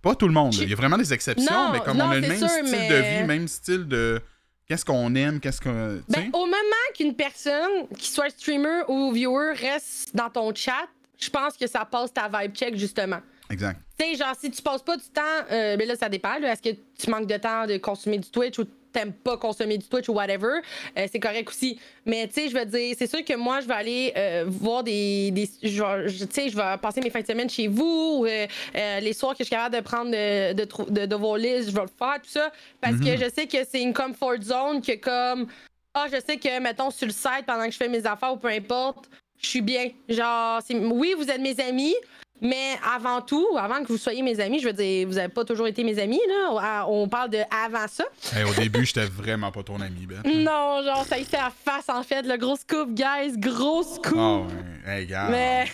Pas 0.00 0.14
tout 0.14 0.26
le 0.26 0.34
monde, 0.34 0.54
là. 0.54 0.62
il 0.62 0.70
y 0.70 0.72
a 0.72 0.76
vraiment 0.76 0.98
des 0.98 1.12
exceptions, 1.12 1.52
Non, 1.52 1.70
mais 1.72 1.80
comme 1.80 1.96
non, 1.96 2.06
on 2.06 2.10
a 2.10 2.14
le 2.16 2.20
même 2.22 2.38
sûr, 2.38 2.48
style 2.48 2.64
mais- 2.70 2.88
de 2.88 2.94
vie, 3.20 3.24
même 3.26 3.48
style 3.48 3.86
de. 3.86 4.20
Qu'est-ce 4.66 4.84
qu'on 4.84 5.14
aime, 5.14 5.40
qu'est-ce 5.40 5.60
qu'on. 5.60 6.00
tu 6.06 6.12
Ben, 6.12 6.30
au 6.32 6.46
moment 6.46 6.56
qu'une 6.96 7.14
personne, 7.14 7.88
qui 7.98 8.08
soit 8.08 8.30
streamer 8.30 8.82
ou 8.88 9.12
viewer, 9.12 9.52
reste 9.54 10.14
dans 10.14 10.30
ton 10.30 10.54
chat, 10.54 10.86
je 11.18 11.28
pense 11.30 11.56
que 11.56 11.66
ça 11.66 11.84
passe 11.84 12.12
ta 12.12 12.28
vibe 12.28 12.54
check, 12.54 12.76
justement. 12.76 13.20
Exact. 13.50 13.78
Tu 13.98 14.06
sais, 14.06 14.14
genre, 14.16 14.34
si 14.40 14.50
tu 14.50 14.62
passes 14.62 14.82
pas 14.82 14.96
du 14.96 15.04
temps, 15.12 15.20
euh, 15.50 15.76
ben 15.76 15.86
là, 15.86 15.94
ça 15.96 16.08
dépend. 16.08 16.34
Est-ce 16.36 16.62
que 16.62 16.76
tu 16.98 17.10
manques 17.10 17.26
de 17.26 17.36
temps 17.36 17.66
de 17.66 17.76
consommer 17.76 18.18
du 18.18 18.30
Twitch 18.30 18.58
ou 18.58 18.64
t'aimes 18.92 19.12
pas 19.12 19.36
consommer 19.36 19.78
du 19.78 19.86
Twitch 19.88 20.08
ou 20.08 20.12
whatever, 20.14 20.60
euh, 20.98 21.06
c'est 21.10 21.20
correct 21.20 21.48
aussi. 21.48 21.78
Mais 22.06 22.26
tu 22.28 22.34
sais, 22.34 22.48
je 22.48 22.56
veux 22.56 22.64
dire, 22.66 22.94
c'est 22.98 23.06
sûr 23.06 23.24
que 23.24 23.34
moi, 23.34 23.60
je 23.60 23.66
vais 23.68 23.74
aller 23.74 24.12
euh, 24.16 24.44
voir 24.46 24.82
des. 24.84 25.30
des 25.30 25.48
je 25.62 26.26
sais, 26.30 26.48
je 26.48 26.56
vais 26.56 26.76
passer 26.80 27.00
mes 27.00 27.10
fins 27.10 27.20
de 27.20 27.26
semaine 27.26 27.50
chez 27.50 27.68
vous. 27.68 28.24
euh, 28.26 28.46
euh, 28.76 29.00
les 29.00 29.12
soirs 29.12 29.32
que 29.32 29.38
je 29.40 29.44
suis 29.44 29.50
capable 29.56 29.76
de 29.76 29.80
prendre 29.80 30.10
de, 30.10 30.52
de, 30.52 30.90
de, 30.90 31.06
de 31.06 31.16
vos 31.16 31.36
listes, 31.36 31.70
je 31.70 31.74
vais 31.74 31.82
le 31.82 31.88
faire, 31.98 32.20
tout 32.22 32.28
ça. 32.30 32.52
Parce 32.80 32.96
que 32.96 33.10
Mhm. 33.10 33.18
je 33.24 33.30
sais 33.34 33.46
que 33.46 33.58
c'est 33.68 33.80
une 33.82 33.92
comfort 33.94 34.40
zone 34.42 34.80
que 34.82 34.96
comme. 34.96 35.46
Ah, 35.94 36.06
je 36.10 36.16
sais 36.26 36.38
que, 36.38 36.58
mettons, 36.60 36.90
sur 36.90 37.06
le 37.06 37.12
site, 37.12 37.44
pendant 37.46 37.64
que 37.66 37.70
je 37.70 37.76
fais 37.76 37.88
mes 37.88 38.06
affaires 38.06 38.32
ou 38.32 38.36
peu 38.38 38.48
importe, 38.48 39.10
je 39.38 39.46
suis 39.46 39.60
bien. 39.60 39.90
Genre, 40.08 40.60
oui, 40.70 41.14
vous 41.16 41.28
êtes 41.30 41.40
mes 41.40 41.58
amis, 41.60 41.94
mais 42.42 42.76
avant 42.94 43.22
tout, 43.22 43.46
avant 43.56 43.82
que 43.82 43.88
vous 43.88 43.96
soyez 43.96 44.20
mes 44.22 44.38
amis, 44.40 44.58
je 44.60 44.66
veux 44.66 44.72
dire, 44.74 45.06
vous 45.06 45.16
avez 45.16 45.28
pas 45.28 45.44
toujours 45.44 45.66
été 45.68 45.84
mes 45.84 45.98
amis, 45.98 46.20
là. 46.28 46.84
On 46.88 47.08
parle 47.08 47.30
de 47.30 47.38
avant 47.50 47.86
ça. 47.88 48.04
Hey, 48.36 48.44
au 48.44 48.52
début, 48.52 48.84
j'étais 48.84 49.06
vraiment 49.06 49.50
pas 49.52 49.62
ton 49.62 49.80
ami, 49.80 50.06
Ben. 50.06 50.20
Non, 50.42 50.82
genre, 50.82 51.04
ça 51.08 51.18
y 51.18 51.24
fait 51.24 51.38
à 51.38 51.50
face, 51.64 51.88
en 51.88 52.02
fait. 52.02 52.22
Le 52.22 52.36
gros 52.36 52.56
scoop, 52.56 52.90
guys. 52.92 53.38
Gros 53.38 53.82
scoop. 53.84 54.16
Ah 54.18 54.38
ouais. 54.38 54.92
Hey, 55.00 55.06
gars. 55.06 55.28
Mais- 55.30 55.66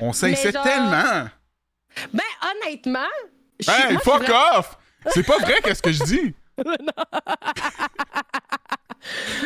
On 0.00 0.12
Mais 0.22 0.34
genre- 0.52 0.62
tellement. 0.62 1.28
Ben, 2.12 2.22
honnêtement. 2.64 3.00
Hey, 3.68 3.92
moi, 3.92 4.00
fuck 4.02 4.28
off! 4.30 4.78
C'est 5.08 5.22
pas 5.26 5.38
vrai 5.38 5.56
qu'est-ce 5.62 5.82
que 5.82 5.92
je 5.92 6.02
dis? 6.04 6.34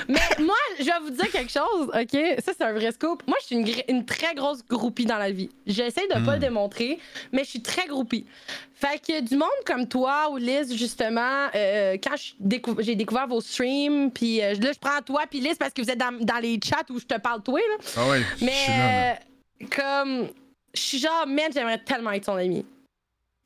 Mais 0.09 0.21
moi, 0.41 0.55
je 0.79 0.85
vais 0.85 0.99
vous 1.03 1.11
dire 1.11 1.31
quelque 1.31 1.53
chose, 1.53 1.89
OK? 1.95 2.43
Ça, 2.45 2.53
c'est 2.57 2.63
un 2.65 2.73
vrai 2.73 2.91
scoop. 2.93 3.23
Moi, 3.27 3.37
je 3.43 3.47
suis 3.47 3.57
une, 3.89 4.05
très 4.05 4.35
grosse 4.35 4.65
groupie 4.67 5.07
dans 5.07 5.19
la 5.19 5.31
vie. 5.31 5.51
J'essaie 5.67 6.07
de 6.09 6.15
pas 6.15 6.19
Hmm. 6.21 6.33
le 6.35 6.39
démontrer, 6.39 6.99
mais 7.33 7.45
je 7.45 7.51
suis 7.51 7.63
très 7.63 7.87
groupie. 7.87 8.27
Fait 8.75 8.99
que 9.01 9.21
du 9.21 9.37
monde 9.37 9.49
comme 9.67 9.87
toi 9.89 10.31
ou 10.31 10.37
Liz, 10.37 10.75
justement, 10.77 11.47
euh, 11.55 11.97
quand 12.03 12.17
décou- 12.41 12.77
j'ai 12.83 12.95
découvert 12.97 13.27
vos 13.29 13.41
streams, 13.41 14.11
puis 14.11 14.43
euh, 14.43 14.55
là, 14.55 14.73
je 14.73 14.79
prends 14.79 15.01
toi 15.03 15.23
puis 15.31 15.41
Liz 15.41 15.57
parce 15.59 15.73
que 15.73 15.81
vous 15.83 15.91
êtes 15.91 15.99
dans, 15.99 16.13
dans 16.21 16.39
les 16.39 16.59
chats 16.63 16.83
où 16.91 16.99
je 16.99 17.05
te 17.07 17.19
parle 17.19 17.43
toi, 17.43 17.61
là. 17.61 17.85
Ah 17.97 18.09
ouais, 18.09 18.23
je 18.33 18.37
suis 18.37 18.47
là. 18.47 18.53
là. 18.53 19.17
Mais 19.59 19.63
euh, 19.63 19.67
comme 19.77 20.29
je 20.75 20.81
suis 20.81 20.99
genre 20.99 21.25
man, 21.27 21.51
j'aimerais 21.55 21.79
tellement 21.85 22.11
être 22.13 22.25
son 22.25 22.37
ami. 22.37 22.67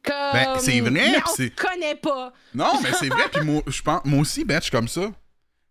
Comme 0.02 0.14
Ben, 0.32 0.58
c'est 0.58 0.80
vrai, 0.80 0.90
Mais 0.90 1.16
on 1.18 1.48
connaît 1.68 1.94
pas. 1.96 2.32
Non, 2.54 2.80
mais 2.82 2.90
c'est 2.98 3.08
vrai, 3.08 3.24
puis 3.30 3.44
moi, 3.44 3.60
je 3.66 3.82
pense, 3.82 4.00
moi 4.04 4.20
aussi, 4.20 4.44
ben, 4.44 4.56
je 4.56 4.62
suis 4.62 4.70
comme 4.70 4.88
ça. 4.88 5.10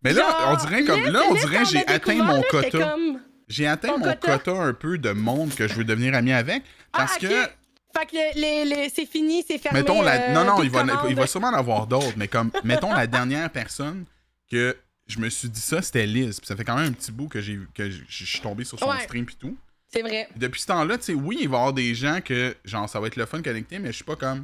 Mais 0.07 0.13
là, 0.13 0.21
Genre, 0.29 0.49
on 0.51 0.65
dirait 0.65 0.83
comme, 0.83 1.03
là, 1.05 1.21
on 1.29 1.35
dirait 1.35 1.65
j'ai 1.65 1.85
atteint 1.87 2.23
mon 2.23 2.41
quota. 2.43 2.69
comme 2.79 3.19
J'ai 3.47 3.67
atteint 3.67 3.89
Ton 3.89 3.97
mon 3.99 4.05
quota? 4.05 4.37
quota 4.39 4.51
un 4.51 4.73
peu 4.73 4.97
de 4.97 5.11
monde 5.11 5.53
que 5.55 5.67
je 5.67 5.73
veux 5.75 5.83
devenir 5.83 6.13
ami 6.15 6.33
avec. 6.33 6.63
Parce 6.91 7.13
ah, 7.15 7.19
que, 7.19 7.27
Fait 7.27 8.05
que 8.05 8.15
le- 8.15 8.41
les- 8.41 8.65
les- 8.65 8.89
c'est 8.89 9.05
fini, 9.05 9.43
c'est 9.47 9.57
fermé. 9.57 9.79
mettons, 9.79 10.01
la... 10.01 10.29
euh, 10.29 10.33
non, 10.33 10.43
non, 10.45 10.63
il 10.63 10.69
va, 10.69 10.83
il 11.09 11.15
va 11.15 11.27
sûrement 11.27 11.47
en 11.49 11.53
avoir 11.53 11.87
d'autres, 11.87 12.13
mais 12.17 12.27
comme, 12.27 12.51
mettons, 12.63 12.93
la 12.93 13.07
dernière 13.07 13.49
personne 13.49 14.05
que 14.51 14.75
je 15.07 15.19
me 15.19 15.29
suis 15.29 15.49
dit 15.49 15.61
ça, 15.61 15.81
c'était 15.81 16.05
Liz. 16.05 16.39
Puis 16.39 16.47
ça 16.47 16.55
fait 16.55 16.63
quand 16.65 16.75
même 16.75 16.87
un 16.89 16.91
petit 16.91 17.11
bout 17.11 17.27
que 17.27 17.39
j'ai 17.41 17.59
que 17.73 17.89
je 17.89 18.25
suis 18.25 18.39
tombé 18.41 18.63
sur 18.65 18.77
son 18.79 18.89
Ouais. 18.89 19.01
stream 19.03 19.25
puis 19.25 19.35
tout. 19.39 19.57
C'est 19.93 20.01
vrai. 20.01 20.27
Depuis 20.35 20.59
ce 20.61 20.67
temps-là, 20.67 20.97
tu 20.97 21.05
sais, 21.05 21.13
oui, 21.13 21.37
il 21.41 21.47
va 21.49 21.55
y 21.57 21.59
avoir 21.59 21.73
des 21.73 21.95
gens 21.95 22.19
que, 22.23 22.55
genre, 22.65 22.89
ça 22.89 22.99
va 22.99 23.07
être 23.07 23.15
le 23.15 23.25
fun 23.25 23.41
connecté, 23.41 23.79
mais 23.79 23.87
je 23.89 23.95
suis 23.95 24.03
pas 24.03 24.17
comme, 24.17 24.43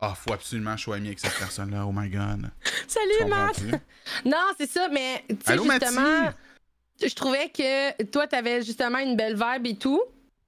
ah, 0.00 0.14
faut 0.14 0.32
absolument 0.32 0.72
que 0.72 0.78
je 0.78 0.82
sois 0.82 0.96
ami 0.96 1.08
avec 1.08 1.20
cette 1.20 1.38
personne-là, 1.38 1.86
oh 1.86 1.92
my 1.92 2.08
god. 2.08 2.50
Salut, 2.88 3.30
Matt. 3.30 3.60
Non, 4.24 4.52
c'est 4.58 4.68
ça, 4.68 4.88
mais 4.88 5.24
tu 5.28 5.36
sais, 5.44 5.56
justement, 5.56 6.30
je 7.02 7.14
trouvais 7.14 7.48
que 7.48 8.02
toi, 8.04 8.26
t'avais 8.26 8.62
justement 8.62 8.98
une 8.98 9.16
belle 9.16 9.34
vibe 9.34 9.66
et 9.66 9.76
tout. 9.76 10.02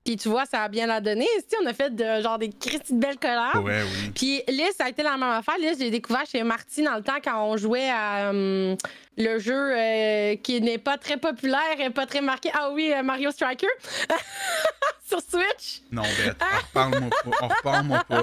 Puis 0.07 0.17
tu 0.17 0.29
vois, 0.29 0.47
ça 0.47 0.63
a 0.63 0.69
bien 0.69 0.87
la 0.87 1.01
donné. 1.01 1.27
On 1.63 1.67
a 1.67 1.75
fait 1.75 1.95
de, 1.95 2.23
genre 2.23 2.39
des 2.39 2.49
Christy 2.49 2.95
de 2.95 3.01
belles 3.01 3.19
collabs. 3.19 3.57
Ouais, 3.65 3.83
oui. 3.83 4.11
Puis 4.15 4.43
Liz, 4.49 4.71
ça 4.79 4.85
a 4.85 4.89
été 4.89 5.03
la 5.03 5.13
même 5.17 5.25
affaire. 5.25 5.59
Liz, 5.59 5.77
j'ai 5.81 5.91
découvert 5.91 6.25
chez 6.31 6.43
Marty 6.45 6.83
dans 6.85 6.95
le 6.95 7.03
temps 7.03 7.19
quand 7.23 7.45
on 7.45 7.57
jouait 7.57 7.91
à 7.91 8.31
hum, 8.31 8.77
le 9.19 9.39
jeu 9.41 9.73
euh, 9.77 10.37
qui 10.37 10.61
n'est 10.61 10.79
pas 10.79 10.97
très 10.97 11.17
populaire 11.17 11.61
et 11.81 11.91
pas 11.91 12.07
très 12.07 12.21
marqué. 12.21 12.51
Ah 12.55 12.71
oui, 12.71 12.93
euh, 12.95 13.03
Mario 13.03 13.33
Striker 13.33 13.67
sur 15.09 15.21
Switch. 15.21 15.83
Non, 15.91 16.03
Beth, 16.25 16.37
reparle-moi 16.69 17.11
pas. 17.11 17.31
On 17.43 17.49
reparle-moi 17.49 18.05
pas. 18.09 18.23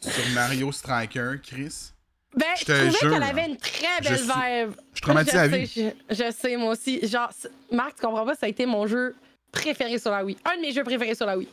Sur 0.00 0.28
Mario 0.34 0.70
Striker, 0.70 1.32
Chris. 1.44 1.90
Ben, 2.34 2.44
Je 2.54 2.60
je, 2.60 2.64
te 2.66 2.72
trouvais 2.96 3.14
qu'elle 3.14 3.22
avait 3.22 3.46
une 3.46 3.56
très 3.56 3.86
Je 4.02 4.08
belle 4.10 4.18
suis- 4.18 4.26
vibe. 4.26 4.70
Je 4.92 4.96
suis 4.96 5.00
traumatisé 5.02 5.38
à 5.38 5.48
je 5.48 5.56
vie. 5.56 5.92
je, 6.10 6.14
je 6.14 6.30
sais, 6.30 6.56
moi 6.56 6.72
aussi. 6.72 7.06
Genre, 7.06 7.30
Marc, 7.72 7.96
tu 7.96 8.02
comprends 8.06 8.24
pas, 8.26 8.34
ça 8.34 8.46
a 8.46 8.48
été 8.48 8.66
mon 8.66 8.86
jeu 8.86 9.14
préféré 9.52 9.98
sur 9.98 10.10
la 10.10 10.24
Wii. 10.24 10.36
Un 10.44 10.56
de 10.56 10.62
mes 10.62 10.72
jeux 10.72 10.84
préférés 10.84 11.14
sur 11.14 11.26
la 11.26 11.36
Wii. 11.38 11.48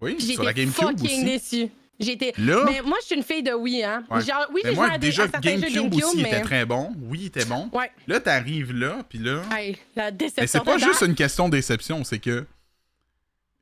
Oui, 0.00 0.20
sur 0.20 0.42
la 0.42 0.52
GameCube 0.52 0.74
fucking 0.74 1.04
aussi. 1.04 1.24
déçue. 1.24 1.68
J'étais. 1.98 2.32
Là, 2.38 2.62
Mais 2.64 2.80
moi, 2.80 2.96
je 3.02 3.06
suis 3.08 3.14
une 3.16 3.22
fille 3.22 3.42
de 3.42 3.52
Wii, 3.52 3.84
hein. 3.84 4.04
Ouais. 4.10 4.22
Genre, 4.22 4.46
oui, 4.54 4.62
mais 4.64 4.70
j'ai 4.70 4.76
joué 4.76 4.86
à, 4.90 4.96
déjà, 4.98 5.22
à 5.24 5.28
certains 5.28 5.50
jeux 5.50 5.60
GameCube, 5.60 5.74
GameCube, 5.90 6.04
aussi 6.04 6.22
mais. 6.22 6.28
était 6.30 6.40
très 6.40 6.64
bon. 6.64 6.94
Oui, 7.02 7.18
il 7.22 7.26
était 7.26 7.44
bon. 7.44 7.68
Ouais. 7.74 7.90
Là, 8.06 8.20
t'arrives 8.20 8.72
là, 8.72 9.02
puis 9.06 9.18
là. 9.18 9.42
Hey, 9.54 9.76
la 9.94 10.10
déception. 10.10 10.42
Mais 10.42 10.46
c'est 10.46 10.64
pas 10.64 10.78
juste 10.78 11.02
une 11.02 11.14
question 11.14 11.50
de 11.50 11.56
déception, 11.56 12.02
c'est 12.04 12.18
que 12.18 12.46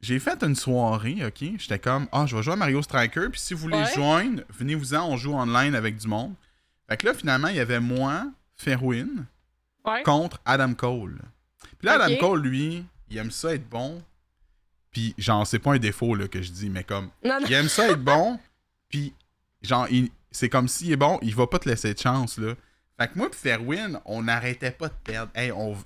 j'ai 0.00 0.20
fait 0.20 0.40
une 0.44 0.54
soirée, 0.54 1.16
ok? 1.26 1.50
J'étais 1.58 1.80
comme, 1.80 2.06
ah, 2.12 2.26
je 2.26 2.36
vais 2.36 2.42
jouer 2.44 2.52
à 2.52 2.56
Mario 2.56 2.80
Striker, 2.82 3.26
puis 3.32 3.40
si 3.40 3.54
vous 3.54 3.60
voulez 3.60 3.76
Ouais. 3.78 3.92
joindre, 3.96 4.42
venez-vous-en, 4.56 5.04
on 5.08 5.16
joue 5.16 5.34
online 5.34 5.74
avec 5.74 5.96
du 5.96 6.06
monde. 6.06 6.34
Fait 6.88 6.96
que 6.96 7.06
là, 7.06 7.14
finalement, 7.14 7.48
il 7.48 7.56
y 7.56 7.60
avait 7.60 7.80
moi, 7.80 8.26
Ferwin, 8.54 9.26
Ouais. 9.84 10.04
contre 10.04 10.40
Adam 10.44 10.74
Cole. 10.74 11.18
Puis 11.78 11.86
là, 11.86 11.94
Adam. 12.00 12.14
Cole, 12.20 12.42
lui, 12.42 12.84
il 13.10 13.18
aime 13.18 13.30
ça 13.30 13.54
être 13.54 13.68
bon. 13.68 14.02
Puis, 14.90 15.14
genre, 15.18 15.46
c'est 15.46 15.58
pas 15.58 15.72
un 15.74 15.78
défaut 15.78 16.14
là, 16.14 16.28
que 16.28 16.40
je 16.42 16.50
dis, 16.50 16.70
mais 16.70 16.82
comme, 16.84 17.10
Non, 17.24 17.38
non. 17.40 17.46
il 17.46 17.52
aime 17.52 17.68
ça 17.68 17.88
être 17.88 18.02
bon. 18.02 18.38
Puis, 18.88 19.12
genre, 19.62 19.86
il- 19.90 20.10
c'est 20.30 20.48
comme 20.48 20.68
s'il 20.68 20.92
est 20.92 20.96
bon, 20.96 21.18
il 21.22 21.34
va 21.34 21.46
pas 21.46 21.58
te 21.58 21.68
laisser 21.68 21.92
de 21.94 21.98
chance, 21.98 22.38
là. 22.38 22.54
Fait 22.98 23.08
que 23.08 23.16
moi, 23.18 23.30
puis 23.30 23.38
Ferwin, 23.40 24.00
on 24.06 24.22
n'arrêtait 24.22 24.70
pas 24.72 24.88
de 24.88 24.94
perdre. 25.04 25.30
Hey, 25.34 25.52
on... 25.52 25.76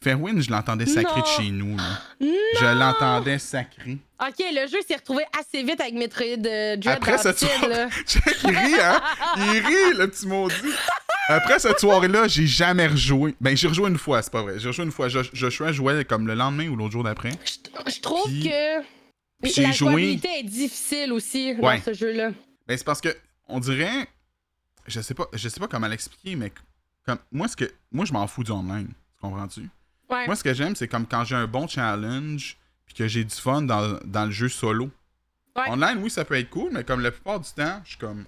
Ferwin, 0.00 0.40
je 0.40 0.50
l'entendais 0.50 0.86
sacré 0.86 1.20
de 1.22 1.26
chez 1.26 1.50
nous, 1.50 1.76
là. 1.76 2.00
Non! 2.20 2.28
Je 2.60 2.66
l'entendais 2.78 3.38
sacré. 3.38 3.98
Ok, 4.20 4.36
le 4.38 4.66
jeu 4.68 4.78
s'est 4.86 4.96
retrouvé 4.96 5.24
assez 5.38 5.62
vite 5.62 5.80
avec 5.80 5.94
Metroid 5.94 6.26
euh, 6.46 6.76
Dread 6.76 6.96
Après 6.96 7.12
le 7.24 7.32
style, 7.32 7.48
là. 7.68 7.88
Check, 8.06 8.36
il 8.44 8.50
rit, 8.50 8.80
hein? 8.80 9.00
Il 9.36 9.66
rit, 9.66 9.96
le 9.98 10.08
petit 10.08 10.26
maudit. 10.26 10.54
Après 11.28 11.58
cette 11.58 11.78
soirée-là, 11.78 12.26
j'ai 12.26 12.46
jamais 12.46 12.86
rejoué. 12.86 13.34
Ben, 13.40 13.56
j'ai 13.56 13.68
rejoué 13.68 13.88
une 13.90 13.98
fois, 13.98 14.22
c'est 14.22 14.32
pas 14.32 14.42
vrai. 14.42 14.58
J'ai 14.58 14.68
rejoué 14.68 14.84
une 14.86 14.92
fois. 14.92 15.08
Jo- 15.08 15.22
Joshua 15.32 15.72
jouait 15.72 16.04
comme 16.04 16.26
le 16.26 16.34
lendemain 16.34 16.68
ou 16.68 16.76
l'autre 16.76 16.92
jour 16.92 17.04
d'après. 17.04 17.30
Je, 17.44 17.92
je 17.92 18.00
trouve 18.00 18.24
Puis, 18.30 18.42
que 18.44 19.60
la 19.60 19.70
joué- 19.72 20.18
est 20.24 20.42
difficile 20.42 21.12
aussi 21.12 21.52
Ouais. 21.58 21.78
dans 21.78 21.84
ce 21.84 21.92
jeu-là. 21.92 22.30
Ben, 22.66 22.76
c'est 22.78 22.84
parce 22.84 23.00
que, 23.00 23.14
on 23.46 23.60
dirait. 23.60 24.08
Je 24.86 25.00
sais 25.02 25.12
pas, 25.14 25.26
je 25.34 25.48
sais 25.50 25.60
pas 25.60 25.68
comment 25.68 25.86
l'expliquer, 25.86 26.34
mais 26.34 26.50
comme 27.04 27.18
moi, 27.30 27.46
ce 27.46 27.56
que, 27.56 27.70
moi, 27.92 28.06
je 28.06 28.12
m'en 28.14 28.26
fous 28.26 28.42
du 28.42 28.50
online. 28.52 28.88
Tu 28.88 29.20
comprends-tu? 29.20 29.68
Ouais. 30.08 30.24
Moi, 30.26 30.34
ce 30.34 30.42
que 30.42 30.54
j'aime, 30.54 30.74
c'est 30.76 30.88
comme 30.88 31.06
quand 31.06 31.24
j'ai 31.24 31.34
un 31.34 31.46
bon 31.46 31.68
challenge, 31.68 32.56
puis 32.86 32.94
que 32.94 33.06
j'ai 33.06 33.22
du 33.24 33.34
fun 33.34 33.60
dans, 33.62 33.98
dans 34.04 34.24
le 34.24 34.30
jeu 34.30 34.48
solo. 34.48 34.90
Ouais. 35.54 35.68
Online, 35.68 35.98
oui, 36.02 36.08
ça 36.08 36.24
peut 36.24 36.36
être 36.38 36.48
cool, 36.48 36.70
mais 36.72 36.84
comme 36.84 37.00
la 37.00 37.10
plupart 37.10 37.38
du 37.40 37.50
temps, 37.50 37.80
je 37.84 37.90
suis 37.90 37.98
comme. 37.98 38.24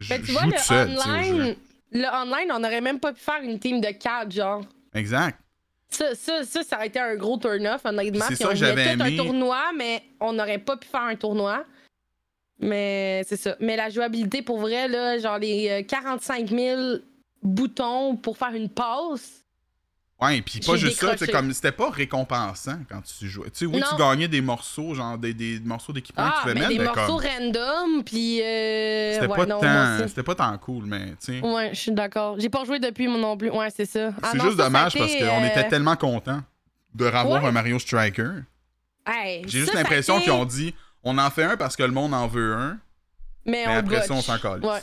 Je 0.00 0.08
Ben, 0.10 0.20
tu 0.20 0.26
je 0.26 0.32
vois, 0.32 0.42
joue 0.42 0.48
le 0.50 0.52
tout 0.56 0.62
seul, 0.62 0.98
online, 0.98 1.56
le 1.92 2.06
online, 2.06 2.50
on 2.52 2.58
n'aurait 2.58 2.80
même 2.80 2.98
pas 3.00 3.12
pu 3.12 3.20
faire 3.20 3.40
une 3.42 3.58
team 3.58 3.80
de 3.80 3.88
4, 3.90 4.30
genre. 4.30 4.64
Exact. 4.94 5.38
Ça, 5.88 6.14
ça, 6.14 6.42
ça, 6.44 6.62
ça 6.62 6.76
aurait 6.76 6.86
été 6.86 6.98
un 6.98 7.16
gros 7.16 7.36
turn-off, 7.36 7.84
honnêtement. 7.84 8.24
C'est 8.28 8.36
ça 8.36 8.46
on 8.46 8.50
que 8.50 8.56
j'avais 8.56 8.92
aimé. 8.92 9.04
un 9.04 9.24
tournoi, 9.24 9.60
mais 9.76 10.02
on 10.20 10.32
n'aurait 10.32 10.58
pas 10.58 10.76
pu 10.76 10.88
faire 10.88 11.02
un 11.02 11.16
tournoi. 11.16 11.64
Mais 12.58 13.22
c'est 13.26 13.36
ça. 13.36 13.56
Mais 13.60 13.76
la 13.76 13.90
jouabilité, 13.90 14.40
pour 14.40 14.58
vrai, 14.58 14.88
là, 14.88 15.18
genre 15.18 15.38
les 15.38 15.68
euh, 15.68 15.82
45 15.82 16.48
000 16.48 16.80
boutons 17.42 18.16
pour 18.16 18.38
faire 18.38 18.54
une 18.54 18.70
passe. 18.70 19.41
Ouais, 20.22 20.40
puis 20.40 20.60
pas 20.60 20.76
juste 20.76 21.00
ça, 21.00 21.16
c'est 21.16 21.30
comme 21.30 21.52
c'était 21.52 21.72
pas 21.72 21.90
récompensant 21.90 22.78
quand 22.88 23.00
tu 23.02 23.28
jouais. 23.28 23.50
Tu 23.50 23.58
sais, 23.60 23.66
oui, 23.66 23.80
Non. 23.80 23.86
tu 23.90 23.96
gagnais 23.96 24.28
des 24.28 24.40
morceaux, 24.40 24.94
genre 24.94 25.18
des, 25.18 25.34
des 25.34 25.58
morceaux 25.60 25.92
d'équipement 25.92 26.22
que 26.24 26.28
Ah, 26.28 26.34
tu 26.36 26.42
pouvais 26.42 26.54
mais 26.54 26.60
mettre, 26.60 26.78
des 26.78 26.84
morceaux 26.84 27.16
comme 27.16 27.26
random, 27.26 28.04
puis. 28.04 28.40
Euh... 28.42 29.14
c'était 29.14 29.26
ouais, 29.26 29.36
pas 29.36 29.46
tant, 29.46 30.08
c'était 30.08 30.22
pas 30.22 30.34
tant 30.36 30.58
cool, 30.58 30.84
mais 30.86 31.06
tu 31.24 31.40
sais, 31.40 31.40
Ouais, 31.40 31.70
je 31.72 31.78
suis 31.80 31.92
d'accord. 31.92 32.36
J'ai 32.38 32.48
pas 32.50 32.64
joué 32.64 32.78
depuis 32.78 33.08
moi 33.08 33.18
non 33.18 33.36
plus. 33.36 33.50
Ouais, 33.50 33.68
c'est 33.74 33.84
ça. 33.86 34.10
Ah 34.22 34.28
c'est 34.32 34.40
juste 34.40 34.52
ça, 34.52 34.56
ça 34.58 34.62
a 34.62 34.66
dommage 34.66 34.94
parce 34.96 35.12
qu'on 35.16 35.24
euh, 35.42 35.48
était 35.48 35.68
tellement 35.68 35.96
contents 35.96 36.40
de 36.94 37.04
revoir 37.06 37.42
Ouais. 37.42 37.48
un 37.48 37.52
Mario 37.52 37.78
Striker. 37.78 38.30
hey, 39.06 39.42
J'ai 39.48 39.60
juste 39.60 39.74
l'impression 39.74 40.20
qu'ils 40.20 40.30
ont 40.32 40.44
dit, 40.44 40.74
on 41.02 41.18
en 41.18 41.30
fait 41.30 41.44
un 41.44 41.56
parce 41.56 41.74
que 41.74 41.82
le 41.82 41.90
monde 41.90 42.14
en 42.14 42.28
veut 42.28 42.54
un, 42.54 42.78
Mais, 43.44 43.64
mais 43.66 43.74
on 43.74 43.78
après 43.78 44.02
ça, 44.02 44.14
on 44.14 44.22
s'en 44.22 44.38
colle. 44.38 44.64
Ouais. 44.64 44.78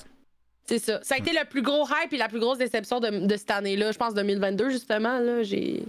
C'est 0.69 0.77
ça. 0.77 0.99
Ça 1.01 1.15
a 1.15 1.17
été 1.17 1.32
le 1.32 1.49
plus 1.49 1.63
gros 1.63 1.88
hype 1.88 2.13
et 2.13 2.17
la 2.17 2.29
plus 2.29 2.39
grosse 2.39 2.60
déception 2.60 2.99
de, 2.99 3.25
de 3.25 3.38
cette 3.38 3.49
année-là. 3.49 3.91
Je 3.91 3.97
pense 3.97 4.13
2022, 4.13 4.69
justement. 4.69 5.17
Là, 5.17 5.41
j'ai. 5.41 5.84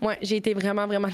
Ouais, 0.00 0.16
j'ai 0.22 0.36
été 0.36 0.54
vraiment, 0.54 0.86
vraiment. 0.86 1.08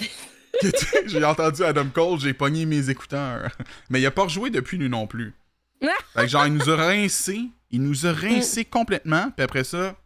j'ai 1.06 1.24
entendu 1.24 1.64
Adam 1.64 1.86
Cole, 1.86 2.20
j'ai 2.20 2.34
pogné 2.34 2.66
mes 2.66 2.90
écouteurs. 2.90 3.50
Mais 3.88 3.98
il 3.98 4.04
a 4.04 4.10
pas 4.10 4.24
rejoué 4.24 4.50
depuis 4.50 4.76
lui 4.76 4.90
non 4.90 5.06
plus. 5.06 5.32
Fait 5.80 6.20
que 6.20 6.26
genre, 6.28 6.46
il 6.46 6.52
nous 6.52 6.68
a 6.68 6.76
rincé, 6.76 7.40
il 7.70 7.82
nous 7.82 8.06
a 8.06 8.12
rincé 8.12 8.66
complètement, 8.66 9.30
puis 9.34 9.42
après 9.42 9.64
ça, 9.64 9.96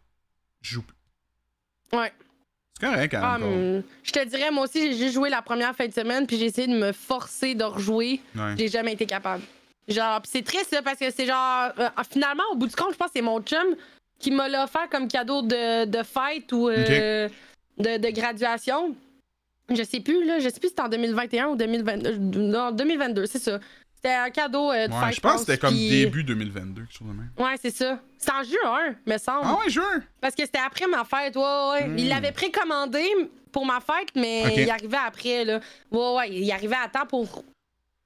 je 0.61 0.75
joue 0.75 0.81
plus. 0.81 1.97
Ouais. 1.97 2.13
C'est 2.79 2.87
correct, 2.87 3.13
Adam 3.15 3.39
Cole. 3.39 3.53
hum, 3.53 3.83
je 4.01 4.11
te 4.13 4.25
dirais, 4.25 4.49
moi 4.49 4.63
aussi, 4.63 4.93
j'ai 4.93 4.97
juste 4.97 5.13
joué 5.13 5.29
la 5.29 5.41
première 5.41 5.75
fin 5.75 5.87
de 5.87 5.93
semaine, 5.93 6.25
puis 6.25 6.37
j'ai 6.37 6.45
essayé 6.45 6.67
de 6.67 6.79
me 6.79 6.93
forcer 6.93 7.53
de 7.53 7.65
rejouer. 7.65 8.21
Ouais. 8.33 8.55
J'ai 8.57 8.69
jamais 8.69 8.93
été 8.93 9.05
capable. 9.05 9.43
Genre, 9.87 10.21
pis 10.21 10.29
c'est 10.33 10.41
triste, 10.43 10.71
là, 10.71 10.81
parce 10.81 10.99
que 10.99 11.09
c'est 11.11 11.25
genre. 11.25 11.71
euh, 11.79 11.89
finalement, 12.11 12.43
au 12.51 12.55
bout 12.55 12.67
du 12.67 12.75
compte, 12.75 12.91
je 12.91 12.97
pense 12.97 13.07
que 13.07 13.13
c'est 13.15 13.21
mon 13.21 13.41
chum 13.41 13.75
qui 14.19 14.31
me 14.31 14.47
l'a 14.49 14.63
offert 14.65 14.89
comme 14.89 15.07
cadeau 15.07 15.41
de, 15.41 15.85
de 15.85 16.03
fête 16.03 16.51
ou 16.51 16.67
euh, 16.69 17.29
de, 17.77 17.97
de 17.97 18.09
graduation. 18.09 18.95
Je 19.69 19.83
sais 19.83 19.99
plus, 19.99 20.25
là. 20.25 20.39
Je 20.39 20.49
sais 20.49 20.59
plus 20.59 20.69
si 20.69 20.75
c'était 20.75 20.81
en 20.81 20.89
2021 20.89 21.47
ou 21.49 21.55
2022. 21.55 22.17
Non, 22.39 22.71
2022, 22.71 23.25
c'est 23.27 23.39
ça. 23.39 23.59
C'était 23.95 24.13
un 24.13 24.29
cadeau 24.29 24.71
euh, 24.71 24.87
de 24.87 24.93
Ouais, 24.93 24.99
fête. 25.07 25.15
je 25.15 25.19
pense 25.21 25.33
que 25.33 25.39
c'était 25.39 25.57
comme 25.57 25.73
puis- 25.73 25.89
début 25.89 26.23
2022, 26.23 26.81
quelque 26.83 26.93
chose 26.93 27.07
de 27.07 27.13
même. 27.13 27.29
Ouais, 27.37 27.55
c'est 27.61 27.71
ça. 27.71 27.99
C'était 28.17 28.31
en 28.31 28.43
juin, 28.43 28.95
me 29.05 29.17
semble. 29.17 29.41
Ah 29.43 29.57
ouais, 29.63 29.69
juin! 29.69 30.03
Parce 30.21 30.35
que 30.35 30.43
c'était 30.43 30.59
après 30.65 30.87
ma 30.87 31.03
fête, 31.03 31.35
ouais, 31.35 31.69
ouais. 31.71 31.87
Hmm. 31.87 31.97
Il 31.97 32.09
l'avait 32.09 32.31
précommandé 32.31 33.05
pour 33.51 33.65
ma 33.65 33.79
fête, 33.79 34.09
mais 34.15 34.53
il 34.55 34.69
arrivait 34.69 34.97
après, 35.05 35.45
là. 35.45 35.59
Ouais, 35.91 36.15
ouais, 36.15 36.29
il 36.31 36.51
arrivait 36.51 36.75
à 36.75 36.87
temps 36.89 37.05
pour 37.07 37.43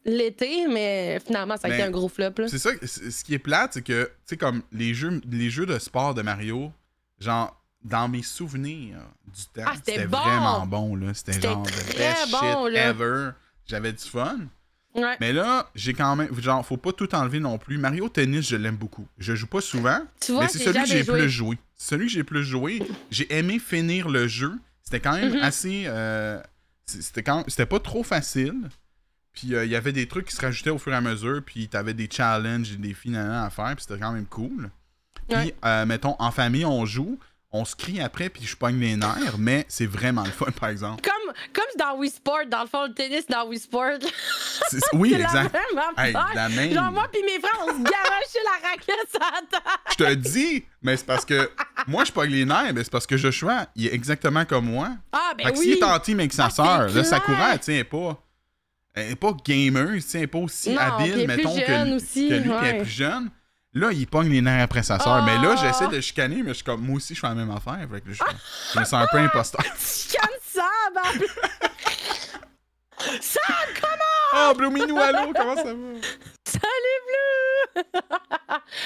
l'été, 0.06 0.68
mais 0.68 1.20
finalement, 1.26 1.58
ça 1.58 1.68
a 1.68 1.74
été 1.74 1.84
un 1.84 1.92
gros 1.92 2.10
flop, 2.10 2.32
là. 2.38 2.48
C'est 2.48 2.58
ça, 2.60 2.72
ce 2.84 3.24
qui 3.24 3.34
est 3.34 3.40
plate, 3.40 3.74
c'est 3.76 3.82
que, 3.82 4.06
tu 4.06 4.12
sais, 4.26 4.38
comme 4.38 4.62
les 4.72 4.94
jeux, 4.94 5.22
les 5.30 5.50
jeux 5.50 5.66
de 5.66 5.78
sport 5.80 6.14
de 6.14 6.22
Mario, 6.22 6.72
genre, 7.20 7.58
dans 7.84 8.08
mes 8.08 8.24
souvenirs 8.24 8.98
du 9.26 9.44
temps, 9.54 9.64
Ah, 9.68 9.74
c'était 9.76 10.06
bon! 10.06 10.18
vraiment 10.20 10.66
bon, 10.68 10.96
là. 10.96 11.14
C'était 11.14 11.40
genre 11.42 11.64
the 11.64 11.98
best 11.98 12.32
bon, 12.32 12.66
shit 12.68 12.74
là. 12.74 12.90
ever. 12.90 13.30
J'avais 13.66 13.92
du 13.94 14.04
fun. 14.04 14.40
Ouais. 14.94 15.16
Mais 15.22 15.32
là, 15.32 15.70
j'ai 15.74 15.94
quand 15.94 16.16
même, 16.18 16.30
genre, 16.42 16.66
faut 16.66 16.76
pas 16.78 16.92
tout 16.92 17.14
enlever 17.16 17.40
non 17.40 17.58
plus. 17.58 17.78
Mario 17.78 18.10
Tennis, 18.10 18.50
je 18.50 18.58
l'aime 18.58 18.76
beaucoup. 18.76 19.08
Je 19.18 19.34
joue 19.36 19.48
pas 19.48 19.62
souvent, 19.62 20.02
Tu 20.20 20.34
vois, 20.34 20.42
mais 20.44 20.48
c'est 20.50 20.60
celui 20.60 20.82
que 20.84 20.86
j'ai 20.90 21.04
plus 21.06 21.30
joué. 21.30 21.58
Celui 21.78 22.08
que 22.08 22.12
j'ai 22.12 22.24
plus 22.26 22.44
joué. 22.44 22.84
J'ai 23.10 23.34
aimé 23.34 23.58
finir 23.58 24.10
le 24.10 24.28
jeu. 24.28 24.52
C'était 24.84 25.00
quand 25.00 25.14
même 25.16 25.32
Mhm. 25.36 25.42
assez. 25.44 25.84
euh, 25.86 26.42
c'était 26.86 27.24
quand 27.24 27.46
c'était 27.48 27.66
pas 27.66 27.80
trop 27.80 28.04
facile. 28.04 28.70
Puis 29.34 29.56
euh, 29.56 29.66
il 29.66 29.72
y 29.72 29.76
avait 29.76 29.94
des 29.94 30.08
trucs 30.08 30.28
qui 30.28 30.36
se 30.36 30.42
rajoutaient 30.42 30.70
au 30.72 30.78
fur 30.78 30.92
et 30.94 30.96
à 30.96 31.02
mesure. 31.02 31.42
Puis 31.46 31.68
t'avais 31.68 31.94
des 31.94 32.10
challenges 32.12 32.72
et 32.72 32.76
des 32.76 32.90
défis 32.90 33.16
à 33.16 33.50
faire. 33.50 33.74
Puis 33.76 33.86
c'était 33.88 34.00
quand 34.00 34.12
même 34.12 34.26
cool. 34.26 34.70
Puis, 35.30 35.38
Ouais. 35.38 35.56
euh, 35.66 35.86
mettons, 35.86 36.16
en 36.20 36.32
famille, 36.32 36.66
on 36.66 36.86
joue. 36.86 37.18
On 37.54 37.66
se 37.66 37.76
crie 37.76 38.00
après, 38.00 38.30
puis 38.30 38.46
je 38.46 38.56
pogne 38.56 38.80
les 38.80 38.96
nerfs. 38.96 39.38
Mais 39.38 39.66
c'est 39.68 39.86
vraiment 39.86 40.24
le 40.24 40.32
fun, 40.32 40.46
par 40.58 40.70
exemple. 40.70 41.02
Comme, 41.04 41.34
comme 41.52 41.66
dans 41.78 41.98
Wii 41.98 42.10
Sport, 42.10 42.46
dans 42.50 42.62
le 42.62 42.68
fond, 42.68 42.86
le 42.88 42.94
tennis 42.94 43.28
dans 43.28 43.46
Wii 43.46 43.60
Sport. 43.60 44.00
Oui, 44.94 45.10
C'est 45.12 45.18
la 45.18 45.26
exact. 45.26 45.54
même 45.74 45.84
Hey, 45.98 46.14
la 46.34 46.48
même. 46.50 46.74
Genre, 46.74 46.92
moi 46.94 47.08
puis 47.12 47.22
mes 47.24 47.40
frères, 47.42 47.60
on 47.64 47.68
se 47.68 47.84
garochait 47.84 48.40
la 48.46 48.70
raquette 48.70 49.10
sur 49.12 49.20
la 49.20 49.42
table. 49.50 49.80
Je 49.92 49.96
te 49.96 50.04
le 50.04 50.16
dis, 50.16 50.64
mais 50.82 50.96
c'est 50.96 51.06
parce 51.06 51.26
que 51.26 51.52
moi, 51.88 52.06
je 52.06 52.12
pogne 52.14 52.32
les 52.32 52.46
nerfs, 52.46 52.74
mais 52.74 52.84
c'est 52.86 52.92
parce 52.92 53.06
que 53.08 53.18
Joshua, 53.18 53.68
il 53.76 53.88
est 53.88 53.94
exactement 53.94 54.46
comme 54.46 54.66
moi. 54.68 54.92
Ah, 55.12 55.34
ben 55.38 55.48
fait 55.48 55.54
que 55.54 55.58
oui. 55.60 55.64
s'il 55.66 55.74
est 55.78 55.84
en 55.84 56.00
team 56.00 56.20
avec 56.22 56.32
sa 56.32 56.46
Ah, 56.46 56.50
sœur, 56.52 56.80
là, 56.84 56.88
clair. 56.92 57.06
Sakura, 57.06 57.54
elle 57.54 57.60
tient 57.60 57.84
pas. 57.84 58.18
Elle 58.94 59.12
est 59.12 59.16
pas 59.16 59.32
gamer, 59.46 59.94
tu 59.96 60.02
sais, 60.02 60.18
elle 60.18 60.24
est 60.26 60.28
pas 60.28 60.40
aussi 60.40 60.72
Non, 60.72 60.80
habile, 60.82 61.26
mettons, 61.28 61.56
que, 61.56 61.86
lui- 61.86 61.94
aussi, 61.94 62.28
que 62.28 62.34
lui, 62.36 62.42
puis 62.42 62.52
elle 62.52 62.66
est 62.68 62.72
ouais. 62.74 62.82
plus 62.82 62.90
jeune. 62.92 63.30
Là, 63.74 63.90
il 63.94 64.06
pogne 64.06 64.30
les 64.30 64.42
nerfs 64.42 64.64
après 64.64 64.84
sa 64.84 65.00
sœur. 65.00 65.24
Mais 65.24 65.38
là, 65.38 65.56
Ah. 65.58 65.62
j'essaie 65.62 65.88
de 65.88 66.02
chicaner, 66.02 66.44
mais 66.44 66.50
je 66.50 66.56
suis 66.56 66.64
comme, 66.66 66.82
moi 66.82 66.98
aussi, 66.98 67.16
je 67.16 67.22
fais 67.22 67.28
la 67.28 67.36
même 67.36 67.52
affaire. 67.52 67.80
Fait 67.90 68.02
que 68.02 68.12
je, 68.12 68.22
je 68.74 68.80
me 68.80 68.84
sens 68.84 68.94
un 68.96 69.08
peu 69.10 69.18
imposteur. 69.18 69.64
Chicane 69.80 70.28
ça, 70.46 70.68
ben. 70.94 71.26
Ça, 73.22 73.40
Oh, 74.34 74.54
Bluminou, 74.56 74.98
allô, 75.00 75.34
comment 75.36 75.56
ça 75.56 75.64
va? 75.74 75.80
salut, 76.46 77.00
Bleu! 77.08 77.84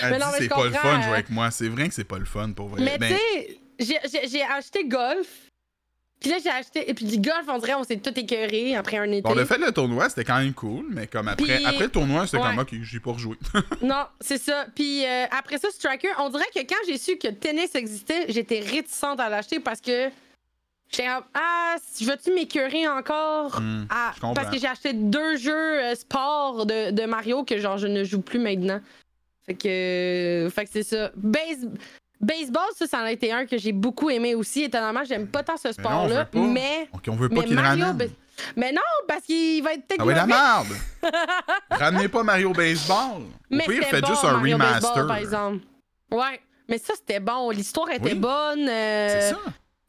Elle 0.01 0.09
Mais 0.11 0.17
dit 0.19 0.23
c'est 0.39 0.47
pas 0.47 0.63
le 0.65 0.71
fun 0.71 0.79
hein. 0.95 1.01
jouer 1.01 1.13
avec 1.13 1.29
moi. 1.29 1.51
C'est 1.51 1.67
vrai 1.67 1.87
que 1.89 1.93
c'est 1.93 2.03
pas 2.05 2.17
le 2.17 2.25
fun 2.25 2.51
pour 2.53 2.69
vrai. 2.69 2.81
Mais 2.81 2.97
Ben, 2.97 3.15
tu 3.77 3.85
sais, 3.85 4.21
j'ai 4.27 4.43
acheté 4.43 4.85
golf. 4.87 5.27
Puis 6.21 6.29
là, 6.31 6.37
j'ai 6.43 6.49
acheté. 6.49 6.89
Et 6.89 6.93
puis 6.93 7.05
du 7.05 7.17
golf, 7.17 7.45
on 7.47 7.57
dirait, 7.59 7.75
on 7.75 7.83
s'est 7.83 7.97
tout 7.97 8.17
écœuré 8.19 8.75
après 8.75 8.97
un 8.97 9.11
été. 9.11 9.21
Bon, 9.21 9.33
le 9.35 9.45
fait 9.45 9.57
le 9.57 9.71
tournoi, 9.71 10.09
c'était 10.09 10.23
quand 10.23 10.37
même 10.39 10.53
cool, 10.53 10.85
mais 10.89 11.07
comme 11.07 11.27
après, 11.27 11.45
Puis- 11.57 11.65
après 11.65 11.83
le 11.85 11.91
tournoi, 11.91 12.25
c'était 12.25 12.37
Ouais. 12.37 12.49
comme, 12.49 12.59
ok, 12.59 12.73
j'ai 12.81 12.99
pas 12.99 13.11
rejoué. 13.11 13.35
Non, 13.83 14.05
c'est 14.21 14.37
ça. 14.39 14.65
Puis 14.73 15.05
euh, 15.05 15.25
après 15.29 15.57
ça, 15.59 15.69
Striker, 15.71 16.09
on 16.19 16.29
dirait 16.29 16.45
que 16.55 16.59
quand 16.61 16.79
j'ai 16.87 16.97
su 16.97 17.17
que 17.17 17.27
tennis 17.27 17.75
existait, 17.75 18.25
j'étais 18.29 18.59
réticente 18.61 19.19
à 19.19 19.29
l'acheter 19.29 19.59
parce 19.59 19.81
que 19.81 20.09
j'étais 20.89 21.07
ah, 21.07 21.75
je 21.99 22.05
veux-tu 22.05 22.33
m'écœurer 22.33 22.87
encore? 22.87 23.59
Hmm, 23.59 23.85
Ah, 23.89 24.13
comprends. 24.15 24.33
parce 24.33 24.49
que 24.49 24.57
j'ai 24.59 24.67
acheté 24.67 24.93
deux 24.93 25.35
jeux 25.37 25.83
euh, 25.83 25.95
sport 25.95 26.65
de, 26.65 26.91
de 26.91 27.03
Mario 27.05 27.43
que 27.43 27.57
genre 27.59 27.77
je 27.77 27.87
ne 27.87 28.03
joue 28.03 28.21
plus 28.21 28.39
maintenant. 28.39 28.79
Fait 29.45 29.53
que, 29.53 30.49
fait 30.55 30.65
que 30.65 30.71
c'est 30.71 30.83
ça. 30.83 31.11
Base- 31.15 31.69
baseball, 32.21 32.63
ça, 32.75 32.87
ça 32.87 32.99
en 32.99 33.03
a 33.03 33.11
été 33.11 33.31
un 33.31 33.45
que 33.45 33.57
j'ai 33.57 33.71
beaucoup 33.71 34.09
aimé 34.09 34.35
aussi. 34.35 34.63
Étonnamment, 34.63 35.03
j'aime 35.03 35.27
pas 35.27 35.43
tant 35.43 35.57
ce 35.57 35.67
Mais 35.69 35.73
non, 35.83 35.89
on 35.89 36.07
sport-là, 36.07 36.19
veut 36.23 36.29
pas. 36.29 36.39
mais. 36.47 36.89
On 37.07 37.15
veut 37.15 37.29
pas 37.29 37.43
qu'il 37.43 37.55
Mario, 37.55 37.85
ramène. 37.85 38.09
mais 38.55 38.71
non, 38.71 38.81
parce 39.07 39.21
qu'il 39.23 39.63
va 39.63 39.73
être 39.73 39.85
peut-être 39.87 40.01
Ah 40.01 40.05
oui, 40.05 40.13
la 40.13 40.25
merde! 40.25 40.67
Ramenez 41.71 42.07
pas 42.07 42.23
Mario 42.23 42.51
Baseball! 42.53 43.21
Au 43.21 43.25
Mais 43.49 43.65
pire, 43.65 43.73
c'était 43.75 43.85
faites 43.85 44.01
bon, 44.01 44.07
juste 44.09 44.23
un 44.25 44.31
Mario 44.33 44.53
remaster. 44.57 44.81
Baseball, 44.81 45.07
par 45.07 45.17
exemple. 45.17 45.65
Ouais, 46.11 46.41
mais 46.69 46.77
ça, 46.77 46.93
c'était 46.95 47.19
bon. 47.19 47.49
L'histoire 47.51 47.89
était 47.91 48.13
Oui. 48.13 48.19
bonne. 48.19 48.67
euh, 48.69 49.07
C'est 49.21 49.29
ça. 49.35 49.39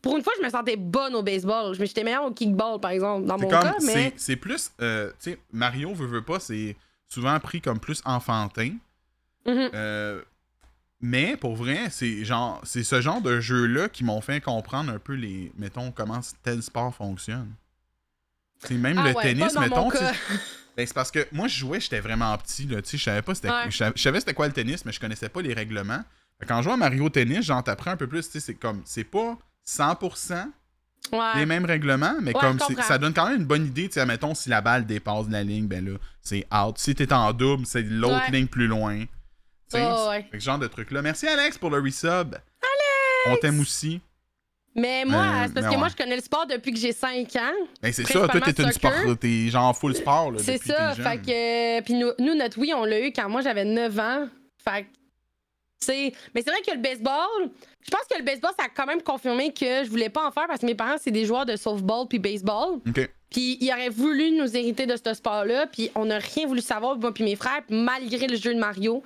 Pour 0.03 0.17
une 0.17 0.23
fois, 0.23 0.33
je 0.39 0.45
me 0.45 0.49
sentais 0.51 0.77
bonne 0.77 1.15
au 1.17 1.23
baseball. 1.23 1.75
Je- 1.75 1.85
J'étais 1.85 2.05
meilleure 2.05 2.25
au 2.27 2.31
kickball, 2.31 2.79
par 2.81 2.93
exemple, 2.93 3.27
dans 3.27 3.37
C'est 3.39 3.45
mon 3.45 3.51
comme, 3.51 3.63
cas, 3.63 3.75
mais... 3.83 4.13
c'est- 4.17 4.37
plus, 4.37 4.71
euh, 4.81 5.09
tu 5.21 5.33
sais, 5.33 5.39
Mario 5.53 5.93
veut, 5.95 6.07
veut 6.07 6.23
pas, 6.23 6.39
c'est 6.39 6.77
souvent 7.09 7.39
pris 7.41 7.61
comme 7.61 7.81
plus 7.81 8.03
enfantin. 8.05 8.71
Euh, 9.49 10.21
mais 11.01 11.37
pour 11.37 11.57
vrai, 11.57 11.89
c'est 11.91 12.25
genre, 12.25 12.61
c'est 12.65 12.83
ce 12.85 13.01
genre 13.01 13.21
de 13.21 13.41
jeu-là 13.41 13.89
qui 13.89 14.05
m'ont 14.05 14.21
fait 14.21 14.41
comprendre 14.41 14.91
un 14.93 14.99
peu 14.99 15.15
les, 15.15 15.53
mettons, 15.59 15.91
comment 15.93 16.21
tel 16.43 16.63
sport 16.63 16.95
fonctionne. 16.95 17.53
C'est 18.59 18.75
même 18.75 18.99
Ah 18.99 19.09
le 19.09 19.15
ouais, 19.15 19.23
tennis, 19.23 19.55
mettons. 19.59 19.91
Ben, 20.77 20.87
c'est 20.87 20.93
parce 20.95 21.11
que 21.11 21.27
moi, 21.33 21.49
je 21.49 21.57
jouais, 21.57 21.81
j'étais 21.81 22.01
vraiment 22.01 22.37
petit, 22.37 22.67
là, 22.67 22.81
je 22.85 22.99
savais 22.99 23.23
pas 23.23 23.35
c'était 23.35 23.49
Ouais. 23.49 23.71
je 23.71 23.77
savais- 23.79 23.93
je 23.97 24.03
savais 24.03 24.21
c'était 24.21 24.35
quoi 24.35 24.47
le 24.47 24.53
tennis, 24.53 24.85
mais 24.85 24.93
je 24.93 25.01
connaissais 25.01 25.31
pas 25.31 25.41
les 25.41 25.55
règlements. 25.55 26.03
Quand 26.47 26.59
je 26.59 26.65
joue 26.65 26.73
à 26.73 26.77
Mario 26.77 27.09
Tennis, 27.09 27.47
j'en 27.47 27.63
t'apprends 27.63 27.93
un 27.93 27.97
peu 27.97 28.07
plus, 28.07 28.29
c'est 28.31 28.55
comme, 28.57 28.83
c'est 28.85 29.05
pas 29.05 29.39
100% 29.65 30.51
Ouais. 31.13 31.19
les 31.37 31.47
mêmes 31.47 31.65
règlements, 31.65 32.17
mais 32.21 32.35
comme 32.35 32.59
ça 32.87 32.99
donne 32.99 33.15
quand 33.15 33.27
même 33.29 33.41
une 33.41 33.47
bonne 33.47 33.65
idée, 33.67 33.89
mettons, 34.07 34.35
si 34.35 34.51
la 34.51 34.61
balle 34.61 34.85
dépasse 34.85 35.29
la 35.31 35.43
ligne, 35.43 35.67
ben 35.67 35.83
là, 35.83 35.97
c'est 36.21 36.47
out. 36.53 36.77
Si 36.77 36.95
t'es 36.95 37.11
en 37.13 37.33
double, 37.33 37.65
c'est 37.65 37.83
l'autre 37.83 38.31
ligne 38.31 38.47
plus 38.49 38.67
loin. 38.67 39.05
Oh, 39.75 40.09
ouais. 40.11 40.27
ce 40.33 40.39
genre 40.39 40.59
de 40.59 40.67
truc-là. 40.67 41.03
Merci 41.03 41.27
Alex 41.27 41.59
pour 41.59 41.71
le 41.71 41.81
resub. 41.81 42.35
Alex! 42.35 42.41
On 43.29 43.37
t'aime 43.37 43.61
aussi. 43.61 44.01
Mais 44.75 45.05
moi, 45.07 45.25
Euh, 45.25 45.45
c'est 45.47 45.55
parce 45.55 45.75
que 45.75 45.79
moi, 45.79 45.89
je 45.89 45.97
connais 45.97 46.17
le 46.17 46.23
sport 46.23 46.47
depuis 46.47 46.71
que 46.73 46.79
j'ai 46.79 46.93
5 46.93 47.35
ans. 47.37 47.53
Ben, 47.83 47.93
c'est 47.93 48.05
ça, 48.05 48.29
toi, 48.29 48.41
t'es 48.43 48.63
une 48.63 48.73
sport, 48.73 48.93
t'es 49.19 49.49
genre 49.49 49.77
full 49.77 49.95
sport, 49.97 50.33
là, 50.33 50.39
C'est 50.43 50.63
ça. 50.63 50.95
Fait 50.95 51.17
que. 51.19 51.81
Puis 51.83 51.95
nous, 51.95 52.11
nous, 52.19 52.35
notre 52.35 52.59
oui, 52.59 52.73
on 52.75 52.85
l'a 52.85 53.01
eu 53.01 53.11
quand 53.13 53.29
moi, 53.29 53.41
j'avais 53.41 53.65
9 53.65 53.99
ans. 53.99 54.29
Fait 54.63 54.83
que. 54.83 54.89
Mais 55.89 56.43
c'est 56.43 56.51
vrai 56.51 56.61
que 56.67 56.73
le 56.73 56.81
baseball, 56.81 57.51
je 57.85 57.91
pense 57.91 58.01
que 58.11 58.19
le 58.19 58.25
baseball, 58.25 58.51
ça 58.59 58.65
a 58.65 58.69
quand 58.69 58.87
même 58.87 59.03
confirmé 59.03 59.53
que 59.53 59.85
je 59.85 59.89
voulais 59.89 60.09
pas 60.09 60.27
en 60.27 60.33
faire 60.33 60.47
parce 60.49 60.61
que 60.61 60.67
mes 60.67 60.75
parents, 60.75 60.97
c'est 61.01 61.11
des 61.13 61.25
joueurs 61.27 61.47
de 61.47 61.55
softball 61.57 62.09
puis 62.09 62.19
baseball. 62.19 62.81
Ok. 62.89 63.09
Puis 63.31 63.59
ils 63.61 63.71
auraient 63.73 63.89
voulu 63.91 64.33
nous 64.33 64.57
hériter 64.57 64.87
de 64.87 64.97
ce 64.97 65.15
sport-là, 65.15 65.67
puis 65.67 65.91
on 65.95 66.07
n'a 66.07 66.19
rien 66.19 66.47
voulu 66.47 66.61
savoir, 66.61 66.97
moi 66.99 67.13
puis 67.15 67.25
mes 67.25 67.37
frères, 67.37 67.63
malgré 67.69 68.27
le 68.27 68.37
jeu 68.37 68.53
de 68.55 68.59
Mario. 68.59 69.03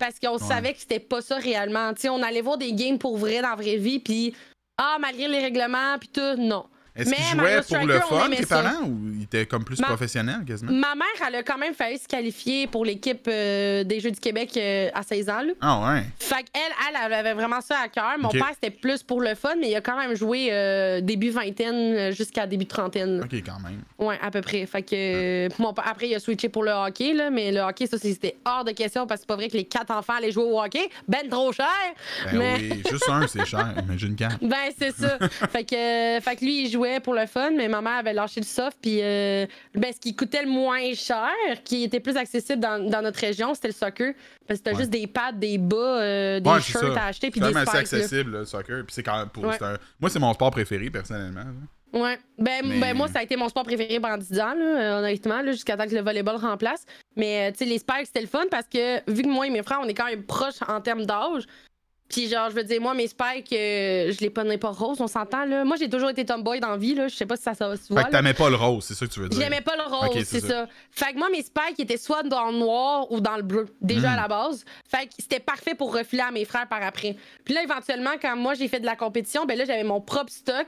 Parce 0.00 0.18
qu'on 0.18 0.38
savait 0.38 0.72
que 0.72 0.80
c'était 0.80 0.98
pas 0.98 1.20
ça 1.20 1.36
réellement. 1.36 1.92
On 2.08 2.22
allait 2.22 2.40
voir 2.40 2.56
des 2.56 2.72
games 2.72 2.98
pour 2.98 3.18
vrai 3.18 3.42
dans 3.42 3.50
la 3.50 3.54
vraie 3.54 3.76
vie, 3.76 3.98
puis 3.98 4.34
ah, 4.78 4.96
malgré 4.98 5.28
les 5.28 5.40
règlements, 5.40 5.98
puis 6.00 6.08
tout, 6.08 6.36
non. 6.38 6.64
Est-ce 6.96 7.08
Mais 7.10 7.16
qu'ils 7.16 7.24
jouaient 7.26 7.36
Mario 7.36 7.62
pour 7.68 7.86
le 7.86 8.00
fun, 8.00 8.30
tes 8.30 8.44
ça. 8.44 8.62
parents, 8.62 8.84
ou 8.84 8.98
ils 9.16 9.22
étaient 9.24 9.46
comme 9.46 9.64
plus 9.64 9.78
Ma- 9.80 9.86
professionnels, 9.88 10.44
quasiment? 10.46 10.72
Ma 10.72 10.94
mère, 10.94 11.06
elle 11.28 11.36
a 11.36 11.42
quand 11.42 11.58
même 11.58 11.74
failli 11.74 11.98
se 11.98 12.08
qualifier 12.08 12.66
pour 12.66 12.84
l'équipe 12.84 13.26
euh, 13.28 13.84
des 13.84 14.00
Jeux 14.00 14.10
du 14.10 14.18
Québec 14.20 14.50
euh, 14.56 14.88
à 14.94 15.02
16 15.02 15.28
ans. 15.30 15.42
Là. 15.42 15.52
Ah 15.60 15.92
ouais. 15.94 16.02
Fait 16.18 16.42
qu'elle, 16.52 16.62
elle, 16.88 16.98
elle 17.06 17.12
avait 17.12 17.34
vraiment 17.34 17.60
ça 17.60 17.76
à 17.84 17.88
cœur. 17.88 18.14
Mon 18.18 18.28
père, 18.28 18.50
c'était 18.54 18.70
plus 18.76 19.02
pour 19.02 19.20
le 19.20 19.34
fun, 19.34 19.54
mais 19.60 19.70
il 19.70 19.76
a 19.76 19.80
quand 19.80 19.96
même 19.98 20.14
joué 20.16 20.48
euh, 20.50 21.00
début 21.00 21.30
vingtaine 21.30 22.12
jusqu'à 22.12 22.46
début 22.46 22.66
trentaine. 22.66 23.20
Ok, 23.24 23.34
quand 23.46 23.60
même. 23.60 23.82
Ouais, 23.98 24.18
à 24.20 24.30
peu 24.30 24.40
près. 24.40 24.66
Fait 24.66 24.82
que 24.82 25.48
mon 25.60 25.70
après, 25.70 26.08
il 26.08 26.14
a 26.14 26.18
switché 26.20 26.48
pour 26.48 26.64
le 26.64 26.72
hockey, 26.72 27.12
là, 27.14 27.30
mais 27.30 27.52
le 27.52 27.60
hockey, 27.60 27.86
ça, 27.86 27.98
c'était 27.98 28.36
hors 28.44 28.64
de 28.64 28.72
question 28.72 29.06
parce 29.06 29.20
que 29.20 29.22
c'est 29.22 29.28
pas 29.28 29.36
vrai 29.36 29.48
que 29.48 29.56
les 29.56 29.64
quatre 29.64 29.90
enfants 29.92 30.14
allaient 30.18 30.32
jouer 30.32 30.44
au 30.44 30.60
hockey. 30.60 30.88
Ben 31.06 31.28
trop 31.30 31.52
cher! 31.52 31.66
Ben 32.32 32.38
Mais- 32.38 32.56
oui, 32.72 32.82
juste 32.90 33.08
un, 33.08 33.26
c'est 33.26 33.44
cher. 33.46 33.74
Imagine 33.84 34.16
quatre. 34.16 34.38
Ben, 34.42 34.56
c'est 34.76 34.92
ça. 34.94 35.18
fait, 35.52 35.64
que, 35.64 36.20
fait 36.24 36.36
que 36.36 36.44
lui, 36.44 36.64
il 36.64 36.70
jouait 36.70 36.79
pour 37.02 37.14
le 37.14 37.26
fun, 37.26 37.50
mais 37.56 37.68
ma 37.68 37.80
mère 37.80 37.98
avait 37.98 38.12
lâché 38.12 38.40
le 38.40 38.46
soft. 38.46 38.76
Puis, 38.80 39.00
euh, 39.02 39.46
ben, 39.74 39.92
ce 39.92 40.00
qui 40.00 40.14
coûtait 40.16 40.42
le 40.42 40.50
moins 40.50 40.92
cher, 40.94 41.28
qui 41.64 41.84
était 41.84 42.00
plus 42.00 42.16
accessible 42.16 42.60
dans, 42.60 42.78
dans 42.90 43.02
notre 43.02 43.20
région, 43.20 43.54
c'était 43.54 43.68
le 43.68 43.74
soccer. 43.74 44.14
Parce 44.46 44.60
que 44.60 44.66
c'était 44.66 44.70
Ouais. 44.72 44.76
juste 44.78 44.90
des 44.90 45.06
pads, 45.06 45.32
des 45.32 45.58
bas, 45.58 45.76
euh, 45.76 46.40
des 46.40 46.50
Ouais, 46.50 46.60
c'est 46.60 46.72
shirts 46.72 46.96
à 46.96 47.06
acheter, 47.06 47.30
puis 47.30 47.40
C'est 47.40 47.48
des 47.48 47.54
là. 47.54 47.64
accessible, 47.72 48.30
le 48.38 48.44
soccer. 48.44 48.84
Puis 48.86 48.94
c'est 48.94 49.02
quand 49.02 49.18
même 49.18 49.28
pour. 49.28 49.44
Ouais. 49.44 49.56
c'est 49.58 49.64
un- 49.64 49.78
Moi, 50.00 50.10
c'est 50.10 50.18
mon 50.18 50.32
sport 50.32 50.50
préféré, 50.50 50.90
personnellement. 50.90 51.40
là. 51.40 51.50
Ouais. 51.92 52.18
Ben, 52.38 52.60
Mais- 52.64 52.78
ben, 52.78 52.96
moi, 52.96 53.08
ça 53.08 53.18
a 53.18 53.22
été 53.24 53.34
mon 53.34 53.48
sport 53.48 53.64
préféré 53.64 53.98
pendant 53.98 54.16
10 54.16 54.38
ans, 54.38 54.54
là, 54.54 54.64
euh, 54.64 54.98
honnêtement, 55.00 55.42
là, 55.42 55.50
jusqu'à 55.50 55.76
temps 55.76 55.86
que 55.88 55.94
le 55.94 56.02
volleyball 56.02 56.36
remplace. 56.36 56.86
Mais, 57.16 57.50
tu 57.50 57.58
sais, 57.58 57.64
les 57.64 57.78
spikes, 57.78 58.06
c'était 58.06 58.20
le 58.20 58.28
fun 58.28 58.44
parce 58.48 58.66
que, 58.68 58.98
vu 59.10 59.22
que 59.22 59.28
moi 59.28 59.46
et 59.48 59.50
mes 59.50 59.62
frères, 59.64 59.80
on 59.82 59.88
est 59.88 59.94
quand 59.94 60.06
même 60.06 60.22
proches 60.22 60.62
en 60.68 60.80
termes 60.80 61.04
d'âge, 61.04 61.42
Puis 62.10 62.28
genre, 62.28 62.50
je 62.50 62.56
veux 62.56 62.64
dire, 62.64 62.80
moi, 62.80 62.92
mes 62.92 63.06
spikes, 63.06 63.52
euh, 63.52 64.10
je 64.12 64.20
les 64.20 64.30
prenais 64.30 64.58
pas 64.58 64.70
roses, 64.70 65.00
on 65.00 65.06
s'entend, 65.06 65.44
là. 65.44 65.64
Moi, 65.64 65.76
j'ai 65.78 65.88
toujours 65.88 66.10
été 66.10 66.24
tomboy 66.24 66.58
dans 66.58 66.70
la 66.70 66.76
vie, 66.76 66.94
là. 66.96 67.06
Je 67.06 67.14
sais 67.14 67.24
pas 67.24 67.36
si 67.36 67.44
ça, 67.44 67.54
se 67.54 67.62
voit. 67.64 68.02
Fait 68.02 68.08
que 68.08 68.10
t'aimais 68.12 68.34
pas 68.34 68.50
le 68.50 68.56
rose, 68.56 68.84
c'est 68.84 68.94
ça 68.94 69.06
que 69.06 69.12
tu 69.12 69.20
veux 69.20 69.28
dire. 69.28 69.40
J'aimais 69.40 69.60
pas 69.60 69.76
le 69.76 69.84
rose, 69.84 70.24
c'est 70.24 70.40
ça. 70.40 70.66
Fait 70.90 71.12
que 71.12 71.18
moi, 71.18 71.28
mes 71.30 71.42
spikes 71.42 71.78
étaient 71.78 71.96
soit 71.96 72.24
dans 72.24 72.50
le 72.50 72.58
noir 72.58 73.10
ou 73.12 73.20
dans 73.20 73.36
le 73.36 73.42
bleu, 73.44 73.66
déjà 73.80 74.10
Mm. 74.10 74.12
à 74.12 74.16
la 74.22 74.28
base. 74.28 74.64
Fait 74.90 75.06
que 75.06 75.12
c'était 75.18 75.38
parfait 75.40 75.74
pour 75.76 75.94
refiler 75.94 76.22
à 76.22 76.32
mes 76.32 76.44
frères 76.44 76.66
par 76.68 76.82
après. 76.82 77.16
Puis 77.44 77.54
là, 77.54 77.62
éventuellement, 77.62 78.10
quand 78.20 78.36
moi, 78.36 78.54
j'ai 78.54 78.66
fait 78.66 78.80
de 78.80 78.86
la 78.86 78.96
compétition, 78.96 79.46
ben 79.46 79.56
là, 79.56 79.64
j'avais 79.64 79.84
mon 79.84 80.00
propre 80.00 80.32
stock, 80.32 80.66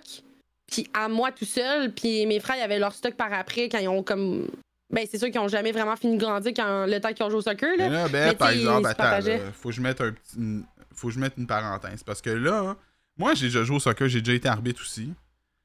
puis 0.70 0.86
à 0.94 1.08
moi 1.08 1.32
tout 1.32 1.44
seul. 1.44 1.92
Puis 1.92 2.24
mes 2.26 2.38
frères, 2.38 2.56
ils 2.56 2.62
avaient 2.62 2.78
leur 2.78 2.92
stock 2.94 3.14
par 3.14 3.32
après 3.32 3.68
quand 3.68 3.78
ils 3.78 3.88
ont 3.88 4.04
comme. 4.04 4.46
Ben, 4.94 5.06
c'est 5.10 5.16
sûr 5.18 5.30
qu'ils 5.30 5.40
ont 5.40 5.48
jamais 5.48 5.72
vraiment 5.72 5.96
fini 5.96 6.18
de 6.18 6.20
grandir 6.22 6.52
quand 6.54 6.84
le 6.86 7.00
temps 7.00 7.14
qu'ils 7.14 7.24
ont 7.24 7.30
joué 7.30 7.38
au 7.38 7.42
soccer, 7.42 7.70
là. 7.78 7.88
Mais 7.88 7.94
là, 7.94 8.08
ben, 8.08 8.28
Mais 8.28 8.34
par 8.34 8.50
exemple, 8.50 8.86
attends, 8.86 9.04
là, 9.26 9.38
faut 9.54 9.70
que 9.70 9.74
je 9.74 9.80
mette 9.80 10.00
un 10.02 10.12
petit. 10.12 10.36
une- 10.36 10.64
Faut 10.94 11.08
que 11.08 11.14
je 11.14 11.18
mette 11.20 11.34
une 11.38 11.46
parenthèse. 11.46 12.02
Parce 12.02 12.20
que 12.22 12.30
là, 12.30 12.76
moi, 13.16 13.34
j'ai 13.34 13.46
déjà 13.46 13.64
joué 13.64 13.76
au 13.76 13.80
soccer, 13.80 14.08
j'ai 14.08 14.20
déjà 14.20 14.34
été 14.34 14.48
arbitre 14.48 14.82
aussi. 14.82 15.12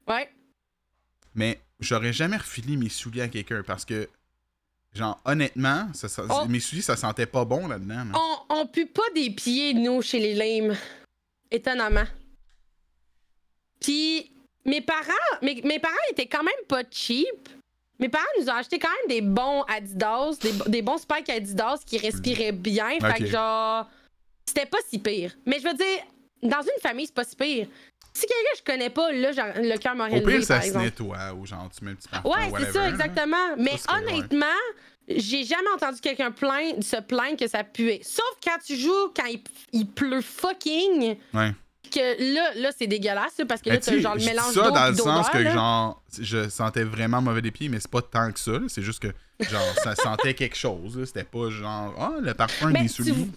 Ouais. 0.06 0.30
Mais 1.34 1.60
j'aurais 1.80 2.12
jamais 2.12 2.36
refilé 2.36 2.76
mes 2.76 2.88
souliers 2.88 3.22
à 3.22 3.28
quelqu'un 3.28 3.62
parce 3.66 3.84
que, 3.84 4.08
genre, 4.94 5.20
honnêtement, 5.24 5.88
ça, 5.94 6.08
ça- 6.08 6.24
Oh. 6.28 6.46
mes 6.48 6.60
souliers, 6.60 6.82
ça 6.82 6.96
sentait 6.96 7.26
pas 7.26 7.44
bon 7.44 7.68
là-dedans. 7.68 8.04
là. 8.04 8.12
On, 8.14 8.60
on 8.60 8.66
pue 8.66 8.86
pas 8.86 9.08
des 9.14 9.30
pieds, 9.30 9.74
nous, 9.74 10.02
chez 10.02 10.18
les 10.20 10.34
lames. 10.34 10.76
Étonnamment. 11.50 12.04
Puis, 13.80 14.30
mes 14.64 14.80
parents, 14.80 15.12
mes, 15.42 15.60
mes 15.62 15.78
parents 15.78 15.94
étaient 16.10 16.26
quand 16.26 16.42
même 16.42 16.64
pas 16.68 16.82
cheap. 16.90 17.48
Mes 18.00 18.08
parents 18.08 18.24
nous 18.40 18.48
ont 18.48 18.54
acheté 18.54 18.78
quand 18.78 18.88
même 18.88 19.08
des 19.08 19.22
bons 19.22 19.62
Adidas, 19.62 20.36
des, 20.40 20.52
des 20.70 20.82
bons 20.82 20.98
spikes 20.98 21.28
Adidas 21.30 21.80
qui 21.84 21.98
respiraient 21.98 22.52
bien. 22.52 22.98
Fait 23.00 23.14
que, 23.18 23.26
genre, 23.26 23.88
c'était 24.48 24.66
pas 24.66 24.78
si 24.88 24.98
pire. 24.98 25.32
Mais 25.46 25.58
je 25.60 25.68
veux 25.68 25.74
dire, 25.74 25.98
dans 26.42 26.62
une 26.62 26.80
famille, 26.82 27.06
c'est 27.06 27.14
pas 27.14 27.24
si 27.24 27.36
pire. 27.36 27.66
Si 28.14 28.26
quelqu'un 28.26 28.50
que 28.52 28.58
je 28.58 28.72
connais 28.72 28.90
pas, 28.90 29.12
là, 29.12 29.32
genre, 29.32 29.46
le 29.56 29.76
cœur 29.78 29.94
m'aurait 29.94 30.20
Au 30.20 30.26
pire, 30.26 30.42
ça 30.42 30.60
se 30.60 30.76
nettoie 30.76 31.32
ou 31.34 31.46
genre, 31.46 31.68
tu 31.76 31.84
mets 31.84 31.92
un 31.92 31.94
petit 31.94 32.08
parfum, 32.08 32.28
Ouais, 32.28 32.50
c'est 32.58 32.72
ça, 32.72 32.88
exactement. 32.88 33.36
Mais 33.56 33.72
ouais. 33.72 33.78
honnêtement, 33.96 34.46
j'ai 35.08 35.44
jamais 35.44 35.68
entendu 35.74 36.00
quelqu'un 36.00 36.30
plaindre- 36.30 36.82
se 36.82 36.96
plaindre 37.00 37.36
que 37.36 37.46
ça 37.46 37.62
puait. 37.64 38.00
Sauf 38.02 38.24
quand 38.44 38.56
tu 38.64 38.76
joues, 38.76 39.12
quand 39.16 39.26
il, 39.26 39.40
il 39.72 39.86
pleut 39.86 40.20
fucking, 40.22 41.16
Ouais. 41.32 41.52
que 41.92 42.34
là, 42.34 42.54
là 42.56 42.70
c'est 42.76 42.86
dégueulasse, 42.86 43.40
parce 43.48 43.62
que 43.62 43.68
là, 43.70 43.76
tu 43.78 43.84
t'as 43.90 43.98
genre 44.00 44.14
le 44.16 44.24
mélange 44.24 44.52
ça 44.52 44.62
d'eau 44.62 44.70
dans 44.70 44.84
pis 44.90 44.90
le 44.90 44.96
sens 44.96 45.28
que, 45.30 45.38
là. 45.38 45.52
genre, 45.54 46.02
je 46.20 46.48
sentais 46.48 46.84
vraiment 46.84 47.20
mauvais 47.22 47.42
des 47.42 47.50
pieds, 47.52 47.68
mais 47.68 47.78
c'est 47.80 47.90
pas 47.90 48.02
tant 48.02 48.32
que 48.32 48.40
ça. 48.40 48.52
C'est 48.68 48.82
juste 48.82 49.00
que, 49.00 49.08
genre, 49.48 49.74
ça 49.82 49.94
sentait 49.94 50.34
quelque 50.34 50.56
chose. 50.56 51.00
C'était 51.06 51.24
pas 51.24 51.50
genre, 51.50 51.94
ah, 51.98 52.12
le 52.20 52.34
parfum 52.34 52.70
des 52.72 52.80
tu- 52.80 52.88
souliers. 52.88 53.28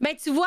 Ben, 0.00 0.14
tu 0.22 0.30
vois, 0.30 0.46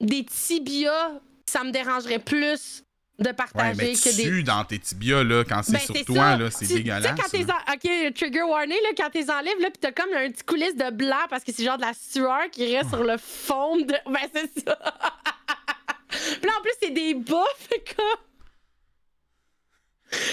des 0.00 0.24
tibias, 0.24 1.10
ça 1.46 1.64
me 1.64 1.70
dérangerait 1.70 2.18
plus 2.18 2.84
de 3.18 3.28
Ouais, 3.28 3.32
partager 3.34 3.76
mais 3.76 3.92
tu 3.92 4.02
que 4.10 4.16
des. 4.16 4.22
sues 4.22 4.42
dans 4.42 4.64
tes 4.64 4.78
tibias, 4.78 5.22
là, 5.22 5.44
quand 5.44 5.62
c'est 5.62 5.72
Ben, 5.72 5.78
sur 5.80 5.94
toi, 6.06 6.16
ça. 6.16 6.36
là, 6.38 6.50
c'est 6.50 6.66
Tu- 6.66 6.74
dégueulasse. 6.74 7.14
Tu 7.14 7.22
quand 7.22 7.28
t'es 7.28 7.44
en- 7.52 7.74
Ok, 8.08 8.14
trigger 8.14 8.42
warning, 8.42 8.78
là, 8.82 8.88
quand 8.96 9.10
t'es 9.10 9.30
enlèves, 9.30 9.60
là, 9.60 9.70
pis 9.70 9.78
t'as 9.80 9.92
comme 9.92 10.12
un 10.14 10.30
petit 10.30 10.42
coulisse 10.44 10.74
de 10.76 10.90
blanc 10.90 11.26
parce 11.30 11.44
que 11.44 11.52
c'est 11.52 11.62
genre 11.64 11.76
de 11.76 11.82
la 11.82 11.92
sueur 11.94 12.50
qui 12.50 12.74
reste 12.76 12.88
sur 12.90 13.04
le 13.04 13.16
fond 13.18 13.76
de. 13.76 13.94
Ben, 14.06 14.28
c'est 14.34 14.64
ça. 14.64 14.78
Puis 16.08 16.46
là, 16.46 16.52
en 16.58 16.62
plus, 16.62 16.72
c'est 16.82 16.90
des 16.90 17.14
fait 17.58 17.78
que. 17.96 18.02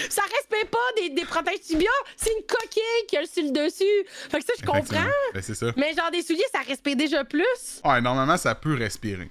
Ça 0.08 0.22
respecte 0.22 0.70
pas 0.70 0.78
des, 0.96 1.10
des 1.10 1.24
protèges 1.24 1.60
tibias, 1.60 1.88
c'est 2.16 2.30
une 2.30 2.44
coquille 2.46 3.06
qui 3.08 3.16
a 3.16 3.24
sur 3.26 3.42
le 3.44 3.50
dessus. 3.50 4.06
Fait 4.30 4.38
que 4.38 4.44
ça, 4.44 4.52
je 4.60 4.64
comprends. 4.66 5.10
Ben, 5.34 5.42
c'est 5.42 5.54
ça. 5.54 5.72
Mais 5.76 5.94
genre, 5.94 6.10
des 6.10 6.22
souliers, 6.22 6.44
ça 6.52 6.60
respecte 6.60 6.98
déjà 6.98 7.24
plus. 7.24 7.80
Ouais, 7.84 8.00
normalement, 8.00 8.36
ça 8.36 8.54
peut 8.54 8.74
respirer. 8.74 9.30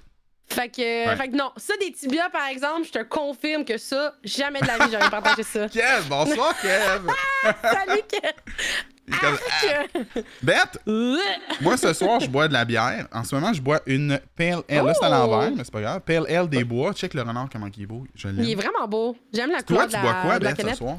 Fait 0.51 0.67
que, 0.69 1.07
Ouais. 1.07 1.15
fait 1.15 1.29
que 1.29 1.35
non, 1.35 1.51
ça, 1.57 1.73
des 1.77 1.91
tibias, 1.91 2.29
par 2.29 2.47
exemple, 2.47 2.83
je 2.85 2.91
te 2.91 3.03
confirme 3.03 3.63
que 3.63 3.77
ça, 3.77 4.15
jamais 4.23 4.59
de 4.59 4.67
la 4.67 4.77
vie, 4.79 4.91
j'aurais 4.91 5.09
partagé 5.09 5.43
ça. 5.43 5.69
Kev, 5.69 6.07
bonsoir, 6.09 6.53
Kev! 6.59 7.07
Salut, 7.61 8.01
est 8.11 9.19
comme, 9.21 9.37
ah. 9.51 9.99
Bête, 10.41 10.79
moi, 11.61 11.77
ce 11.77 11.93
soir, 11.93 12.19
je 12.19 12.27
bois 12.27 12.47
de 12.47 12.53
la 12.53 12.65
bière. 12.65 13.07
En 13.11 13.23
ce 13.23 13.35
moment, 13.35 13.53
je 13.53 13.61
bois 13.61 13.79
une 13.85 14.19
Pale 14.35 14.61
Ale. 14.69 14.85
Là, 14.85 14.93
c'est 14.93 15.05
à 15.05 15.07
Oh! 15.25 15.29
l'envers, 15.31 15.51
mais 15.51 15.63
c'est 15.63 15.71
pas 15.71 15.81
grave. 15.81 16.01
Pale 16.01 16.25
Ale 16.29 16.49
des 16.49 16.63
bois. 16.63 16.93
Check 16.93 17.13
le 17.13 17.21
renard, 17.21 17.47
comment 17.51 17.67
il 17.75 17.83
est 17.83 17.87
beau. 17.87 18.05
Je 18.15 18.27
Il 18.29 18.51
est 18.51 18.55
vraiment 18.55 18.87
beau. 18.87 19.15
J'aime 19.33 19.51
la 19.51 19.63
Toi, 19.63 19.65
couleur 19.65 19.83
tu 19.83 19.89
de 19.89 19.93
la, 19.93 20.01
bois 20.01 20.13
quoi, 20.21 20.39
Beth, 20.39 20.61
ce 20.69 20.75
soir? 20.75 20.97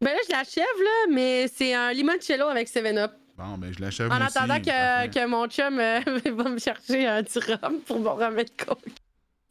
Ben 0.00 0.10
là, 0.12 0.18
je 0.26 0.32
l'achève, 0.32 0.64
là, 0.82 1.12
mais 1.12 1.46
c'est 1.54 1.74
un 1.74 1.92
limoncello 1.92 2.46
avec 2.48 2.68
7-Up. 2.68 3.12
Bon, 3.44 3.58
ben, 3.58 3.72
je 3.76 3.80
l'achève 3.80 4.10
En 4.10 4.16
aussi. 4.16 4.24
attendant 4.38 4.60
que, 4.60 5.06
que 5.08 5.26
mon 5.26 5.46
chum 5.48 5.78
euh, 5.78 6.00
va 6.32 6.48
me 6.50 6.58
chercher 6.58 7.06
un 7.06 7.22
petit 7.22 7.38
rhum 7.40 7.80
pour 7.86 7.98
me 8.00 8.08
remettre 8.08 8.52
coke. 8.56 8.78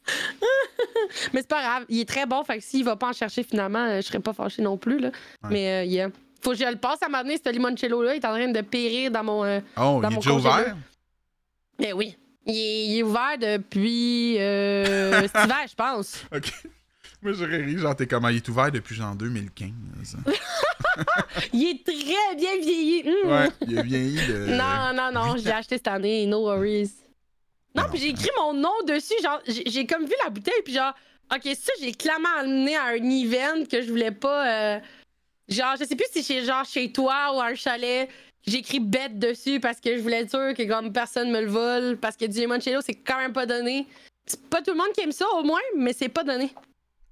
mais 1.32 1.40
c'est 1.40 1.48
pas 1.48 1.62
grave, 1.62 1.84
il 1.88 2.00
est 2.00 2.08
très 2.08 2.26
bon, 2.26 2.42
fait 2.44 2.58
que 2.58 2.64
s'il 2.64 2.84
va 2.84 2.96
pas 2.96 3.08
en 3.10 3.12
chercher 3.12 3.42
finalement, 3.42 3.84
euh, 3.84 3.96
je 3.96 4.02
serais 4.06 4.18
pas 4.20 4.32
fâchée 4.32 4.62
non 4.62 4.76
plus, 4.76 4.98
là. 4.98 5.08
Ouais. 5.44 5.50
Mais 5.50 5.82
euh, 5.82 5.84
yeah. 5.84 6.08
Faut 6.42 6.50
que 6.50 6.56
je 6.56 6.64
le 6.64 6.76
passe 6.76 7.02
à 7.02 7.08
m'amener, 7.08 7.38
ce 7.44 7.50
limoncello-là. 7.50 8.14
Il 8.14 8.18
est 8.20 8.26
en 8.26 8.30
train 8.34 8.48
de 8.48 8.60
périr 8.62 9.10
dans 9.12 9.22
mon. 9.22 9.44
euh, 9.44 9.60
Oh, 9.76 10.00
dans 10.02 10.08
il 10.08 10.12
est 10.12 10.14
mon 10.14 10.20
déjà 10.20 10.30
congélo. 10.30 10.38
ouvert? 10.54 10.76
Mais 11.78 11.92
oui. 11.92 12.16
Il 12.46 12.56
est, 12.56 12.86
il 12.86 12.98
est 12.98 13.02
ouvert 13.04 13.38
depuis 13.38 14.36
euh, 14.40 15.20
cet 15.28 15.34
hiver, 15.44 15.64
je 15.70 15.74
pense. 15.76 16.24
Ok. 16.34 16.52
Moi, 17.24 17.32
j'aurais 17.34 17.58
ri, 17.58 17.78
genre, 17.78 17.94
t'es 17.94 18.06
comment? 18.06 18.28
Il 18.28 18.36
est 18.36 18.48
ouvert 18.48 18.70
depuis 18.72 18.94
genre 18.94 19.14
2015. 19.14 20.16
Il 21.52 21.68
est 21.68 21.84
très 21.84 22.34
bien 22.36 22.56
vieilli. 22.60 23.02
Mm. 23.04 23.28
Ouais, 23.30 23.48
il 23.66 23.78
est 23.78 23.82
vieilli 23.82 24.16
de. 24.26 24.46
Non, 24.56 24.92
non, 24.94 25.10
non, 25.12 25.32
huit 25.34 25.40
je 25.40 25.44
l'ai 25.46 25.52
ans. 25.52 25.56
acheté 25.56 25.76
cette 25.76 25.88
année, 25.88 26.26
no 26.26 26.40
worries. 26.42 26.90
Non, 27.74 27.84
Non, 27.84 27.88
puis 27.90 28.00
j'ai 28.00 28.08
écrit 28.10 28.28
mon 28.38 28.52
nom 28.52 28.82
dessus, 28.86 29.14
genre, 29.22 29.40
j'ai 29.46 29.62
j'ai 29.66 29.86
comme 29.86 30.04
vu 30.04 30.12
la 30.22 30.28
bouteille, 30.30 30.60
puis 30.64 30.74
genre, 30.74 30.92
ok, 31.34 31.42
ça, 31.54 31.72
j'ai 31.80 31.92
clairement 31.92 32.28
amené 32.38 32.76
à 32.76 32.86
un 32.88 33.10
event 33.10 33.64
que 33.70 33.80
je 33.82 33.88
voulais 33.88 34.10
pas. 34.10 34.76
euh, 34.76 34.80
genre, 35.48 35.76
je 35.80 35.84
sais 35.84 35.96
plus 35.96 36.06
si 36.12 36.22
c'est 36.22 36.44
genre 36.44 36.64
chez 36.64 36.92
toi 36.92 37.34
ou 37.34 37.40
à 37.40 37.46
un 37.46 37.54
chalet. 37.54 38.08
J'ai 38.46 38.58
écrit 38.58 38.80
bête 38.80 39.18
dessus 39.20 39.60
parce 39.60 39.80
que 39.80 39.96
je 39.96 40.02
voulais 40.02 40.22
être 40.22 40.30
sûr 40.30 40.52
que 40.54 40.68
comme 40.68 40.92
personne 40.92 41.30
me 41.30 41.40
le 41.40 41.46
vole, 41.46 41.96
parce 41.96 42.16
que 42.16 42.24
du 42.26 42.40
limoncello, 42.40 42.80
c'est 42.84 42.94
quand 42.96 43.18
même 43.18 43.32
pas 43.32 43.46
donné. 43.46 43.86
C'est 44.26 44.42
pas 44.50 44.60
tout 44.60 44.72
le 44.72 44.78
monde 44.78 44.92
qui 44.94 45.00
aime 45.00 45.12
ça, 45.12 45.26
au 45.38 45.44
moins, 45.44 45.60
mais 45.76 45.92
c'est 45.92 46.08
pas 46.08 46.24
donné. 46.24 46.52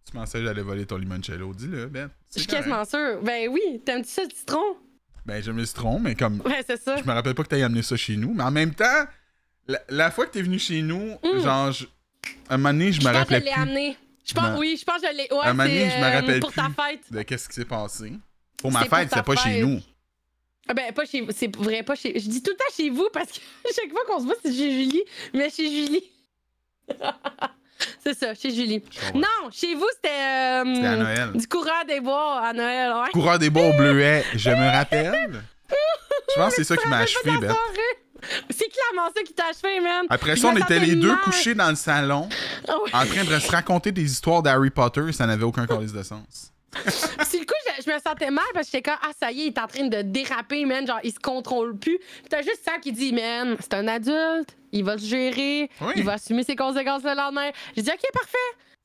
Tu 0.06 0.12
pensais 0.12 0.38
que 0.38 0.44
j'allais 0.44 0.62
voler 0.62 0.86
ton 0.86 0.96
limoncello? 0.96 1.52
Dis-le, 1.54 1.86
Ben. 1.86 2.10
Je 2.34 2.40
suis 2.40 2.48
quasiment 2.48 2.84
sûre. 2.84 3.20
Ben 3.22 3.48
oui, 3.48 3.60
t'aimes-tu 3.84 4.08
ça, 4.10 4.22
le 4.24 4.30
citron? 4.34 4.76
Ben, 5.26 5.42
j'aime 5.42 5.56
le 5.58 5.66
citron, 5.66 5.98
mais 6.00 6.14
comme. 6.14 6.40
Ouais, 6.44 6.64
c'est 6.66 6.80
ça. 6.80 6.96
Je 6.96 7.04
me 7.04 7.12
rappelle 7.12 7.34
pas 7.34 7.42
que 7.44 7.48
t'aies 7.48 7.62
amené 7.62 7.82
ça 7.82 7.96
chez 7.96 8.16
nous, 8.16 8.32
mais 8.34 8.42
en 8.42 8.50
même 8.50 8.74
temps, 8.74 9.04
la, 9.68 9.78
la 9.88 10.10
fois 10.10 10.26
que 10.26 10.32
t'es 10.32 10.42
venu 10.42 10.58
chez 10.58 10.82
nous, 10.82 11.16
Mm. 11.22 11.40
genre, 11.42 11.72
je- 11.72 11.86
un 12.48 12.56
moment 12.56 12.70
donné, 12.72 12.92
je 12.92 13.00
me 13.00 13.02
Je 13.02 13.04
pense 13.04 13.12
que 13.12 13.18
rappelais 13.18 13.40
je 13.40 13.44
l'ai 13.44 13.50
amené. 13.52 13.96
Je 14.24 14.34
pense, 14.34 14.58
oui, 14.58 14.76
je 14.78 14.84
pense 14.84 15.00
que 15.00 15.08
je 15.08 15.16
l'ai. 15.16 15.28
Ouais, 15.30 15.38
Un 15.44 15.52
moment 15.54 15.64
donné, 15.64 15.90
je 15.90 15.96
me 15.98 16.04
euh, 16.04 16.10
rappelle 16.12 16.40
pour 16.40 16.52
ta 16.52 16.68
fête. 16.68 17.00
de 17.10 17.22
qu'est-ce 17.22 17.48
qui 17.48 17.54
s'est 17.54 17.64
passé. 17.64 18.12
Pour 18.58 18.70
ma 18.72 18.84
fête, 18.84 19.08
c'est 19.12 19.22
pas 19.24 19.36
chez 19.36 19.60
nous. 19.62 19.80
Ah 20.68 20.74
ben, 20.74 20.92
pas 20.92 21.04
chez 21.04 21.26
C'est 21.34 21.54
vrai, 21.56 21.82
pas 21.82 21.94
chez. 21.96 22.18
Je 22.18 22.28
dis 22.28 22.42
tout 22.42 22.50
le 22.52 22.56
temps 22.56 22.72
chez 22.76 22.90
vous 22.90 23.08
parce 23.12 23.30
que 23.32 23.38
chaque 23.74 23.90
fois 23.90 24.02
qu'on 24.06 24.20
se 24.20 24.24
voit, 24.24 24.34
c'est 24.44 24.52
chez 24.52 24.70
Julie. 24.72 25.02
Mais 25.34 25.50
chez 25.50 25.68
Julie. 25.68 26.04
c'est 28.04 28.14
ça, 28.18 28.34
chez 28.34 28.50
Julie. 28.52 28.82
Non, 29.14 29.50
chez 29.52 29.74
vous, 29.74 29.86
c'était. 29.94 30.08
euh, 30.08 30.74
C'était 30.74 30.86
à 30.86 30.96
Noël. 30.96 31.30
Du 31.34 31.46
coureur 31.48 31.84
des 31.86 32.00
bois 32.00 32.40
à 32.40 32.52
Noël, 32.52 32.92
ouais. 32.92 33.10
Coureur 33.12 33.38
des 33.38 33.50
bois 33.50 33.66
au 33.68 33.72
bleuet, 33.72 34.24
je 34.34 34.50
me 34.50 34.70
rappelle. 34.70 35.42
Je 35.68 36.34
pense 36.40 36.50
que 36.54 36.62
c'est 36.62 36.64
ça 36.64 36.76
qui 36.76 36.88
m'a 36.88 36.98
achevé, 36.98 37.36
Beth. 37.38 37.50
C'est 38.50 38.68
clairement 38.68 39.08
ça 39.16 39.22
qui 39.22 39.32
t'a 39.32 39.44
achevé, 39.46 39.80
man. 39.80 40.04
Après 40.10 40.36
ça, 40.36 40.48
on 40.48 40.56
était 40.56 40.78
les 40.78 40.94
deux 40.94 41.16
couchés 41.24 41.54
dans 41.54 41.70
le 41.70 41.74
salon, 41.74 42.28
Ah 42.68 43.02
en 43.02 43.06
train 43.06 43.24
de 43.24 43.38
se 43.38 43.50
raconter 43.50 43.92
des 43.92 44.02
histoires 44.04 44.42
d'Harry 44.42 44.70
Potter, 44.70 45.06
et 45.08 45.12
ça 45.12 45.26
n'avait 45.26 45.44
aucun 45.44 45.66
calice 45.66 45.92
de 45.92 46.02
sens. 46.02 46.52
Sur 46.86 47.40
le 47.40 47.46
coup, 47.46 47.54
je, 47.78 47.82
je 47.84 47.90
me 47.90 47.98
sentais 47.98 48.30
mal 48.30 48.44
parce 48.54 48.66
que 48.66 48.72
j'étais 48.76 48.90
comme, 48.90 48.98
ah, 49.02 49.10
ça 49.18 49.32
y 49.32 49.40
est, 49.40 49.44
il 49.46 49.48
est 49.48 49.58
en 49.58 49.66
train 49.66 49.88
de 49.88 50.02
déraper, 50.02 50.64
man. 50.66 50.86
Genre, 50.86 51.00
il 51.02 51.12
se 51.12 51.18
contrôle 51.18 51.76
plus. 51.78 51.98
Puis 51.98 52.28
t'as 52.28 52.42
juste 52.42 52.60
ça 52.64 52.78
qui 52.80 52.92
dit, 52.92 53.12
man, 53.12 53.56
c'est 53.58 53.74
un 53.74 53.88
adulte, 53.88 54.54
il 54.72 54.84
va 54.84 54.98
se 54.98 55.04
gérer, 55.06 55.70
Oui. 55.80 55.92
il 55.96 56.04
va 56.04 56.12
assumer 56.14 56.42
ses 56.44 56.56
conséquences 56.56 57.02
le 57.04 57.14
lendemain. 57.14 57.50
J'ai 57.76 57.82
dit, 57.82 57.90
ok, 57.90 58.12
parfait. 58.12 58.38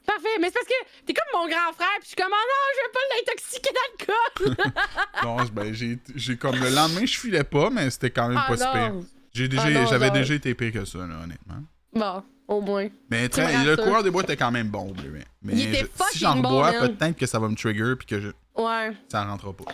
Parfait, 0.06 0.38
mais 0.40 0.48
c'est 0.48 0.54
parce 0.54 0.68
que 0.68 1.04
t'es 1.06 1.14
comme 1.14 1.42
mon 1.42 1.48
grand 1.48 1.74
frère, 1.74 1.88
puis 2.00 2.04
je 2.04 2.08
suis 2.10 2.16
comme, 2.16 2.32
oh 2.32 2.46
non, 2.52 2.64
je 2.76 2.82
veux 2.86 2.92
pas 2.94 3.16
l'intoxiquer 3.16 3.70
d'alcool. 3.74 4.74
Non, 5.24 5.38
ben, 5.52 5.74
j'ai, 5.74 5.98
j'ai 6.16 6.38
comme 6.38 6.56
le 6.60 6.70
lendemain, 6.70 7.06
je 7.06 7.18
filais 7.18 7.44
pas, 7.44 7.70
mais 7.72 7.90
c'était 7.90 8.12
quand 8.12 8.28
même 8.30 8.38
ah 8.40 8.46
pas 8.48 8.58
si 8.58 8.64
pire. 8.64 8.94
non. 8.94 9.06
J'ai 9.34 9.48
déjà, 9.48 9.64
Ah 9.66 9.70
non, 9.72 9.86
j'avais 9.88 10.12
déjà 10.12 10.36
été 10.36 10.54
pire 10.54 10.72
que 10.72 10.86
ça, 10.86 11.00
là, 11.00 11.16
honnêtement. 11.24 11.56
Bon, 11.94 12.24
au 12.48 12.62
moins. 12.62 12.88
Mais 13.10 13.28
très, 13.30 13.64
le 13.66 13.76
coureur 13.78 14.04
des 14.04 14.12
bois 14.12 14.22
était 14.22 14.38
quand 14.38 14.52
même 14.52 14.68
bon, 14.70 14.92
bleuet. 14.92 15.26
Mais 15.42 15.54
Il 15.54 15.62
était 15.74 15.80
je- 15.98 16.04
si 16.12 16.20
j'en 16.20 16.36
bois, 16.38 16.72
peut-être 16.74 17.18
que 17.18 17.26
ça 17.26 17.40
va 17.40 17.48
me 17.50 17.56
trigger, 17.56 17.96
puis 17.98 18.06
que 18.06 18.20
je, 18.22 18.28
Ouais. 18.56 18.92
ça 19.12 19.24
rentrera 19.26 19.54
pas. 19.54 19.66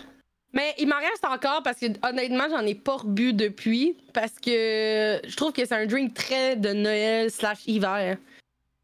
Mais 0.52 0.74
il 0.78 0.86
m'en 0.86 0.96
reste 0.96 1.24
encore 1.24 1.62
parce 1.62 1.78
que 1.78 1.86
honnêtement, 2.06 2.44
j'en 2.50 2.64
ai 2.66 2.74
pas 2.74 2.96
rebu 2.96 3.32
depuis 3.32 3.96
parce 4.12 4.32
que 4.32 5.20
je 5.26 5.36
trouve 5.36 5.52
que 5.52 5.64
c'est 5.64 5.74
un 5.74 5.86
drink 5.86 6.12
très 6.14 6.56
de 6.56 6.72
Noël 6.72 7.30
slash 7.30 7.66
hiver. 7.66 8.18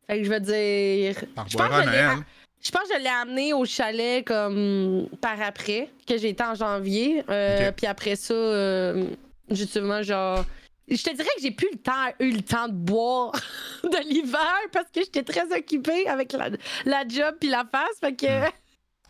Fait 0.07 0.19
que 0.19 0.25
je 0.25 0.31
veux 0.31 0.41
dire. 0.41 1.17
Je 1.49 1.57
pense, 1.57 1.69
que 1.69 1.85
Noël. 1.85 2.17
je 2.63 2.71
pense 2.71 2.83
que 2.89 2.95
je 2.95 3.01
l'ai 3.01 3.09
amené 3.09 3.53
au 3.53 3.67
chalet 3.67 4.25
comme 4.25 5.09
par 5.21 5.41
après, 5.43 5.91
que 6.07 6.17
j'ai 6.17 6.31
été 6.31 6.43
en 6.43 6.55
janvier. 6.55 7.23
Euh. 7.29 7.71
Puis 7.73 7.87
après 7.87 8.17
ça, 8.17 8.33
euh, 8.33 9.05
justement, 9.51 10.03
genre, 10.03 10.47
je 10.91 11.03
te 11.03 11.15
dirais 11.15 11.29
que 11.37 11.43
j'ai 11.43 11.51
plus 11.51 11.69
le 11.71 11.79
temps, 11.79 12.07
eu 12.19 12.31
le 12.31 12.41
temps 12.41 12.69
de 12.69 12.73
boire 12.73 13.33
de 13.85 14.09
l'hiver 14.09 14.57
parce 14.73 14.87
que 14.87 15.01
j'étais 15.03 15.23
très 15.23 15.53
occupée 15.55 16.09
avec 16.09 16.33
la, 16.33 16.49
la 16.87 17.07
job 17.07 17.37
puis 17.39 17.51
la 17.51 17.67
face. 17.71 18.01
Fait 18.01 18.15
que 18.15 18.27
Hmm. 18.27 18.51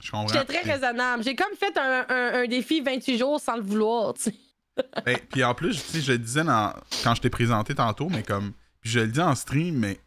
Je 0.00 0.11
comprends. 0.11 0.28
j'étais 0.28 0.61
très 0.61 0.72
raisonnable. 0.72 1.22
J'ai 1.24 1.34
comme 1.34 1.54
fait 1.58 1.76
un, 1.78 2.06
un- 2.08 2.42
un 2.42 2.46
défi 2.46 2.80
28 2.80 3.18
jours 3.18 3.40
sans 3.40 3.56
le 3.56 3.62
vouloir, 3.62 4.14
tu 4.14 4.22
sais. 4.24 4.34
Ben, 5.04 5.18
puis 5.30 5.42
en 5.42 5.54
plus, 5.54 5.72
tu 5.84 5.90
sais, 5.92 6.00
je 6.00 6.12
le 6.12 6.18
disais 6.18 6.44
dans- 6.44 6.72
quand 7.02 7.14
je 7.16 7.20
t'ai 7.22 7.30
présenté 7.30 7.74
tantôt, 7.74 8.08
mais 8.08 8.22
comme. 8.22 8.52
Puis 8.80 8.90
je 8.90 9.00
le 9.00 9.08
dis 9.08 9.20
en 9.20 9.34
stream, 9.34 9.74
mais 9.76 9.98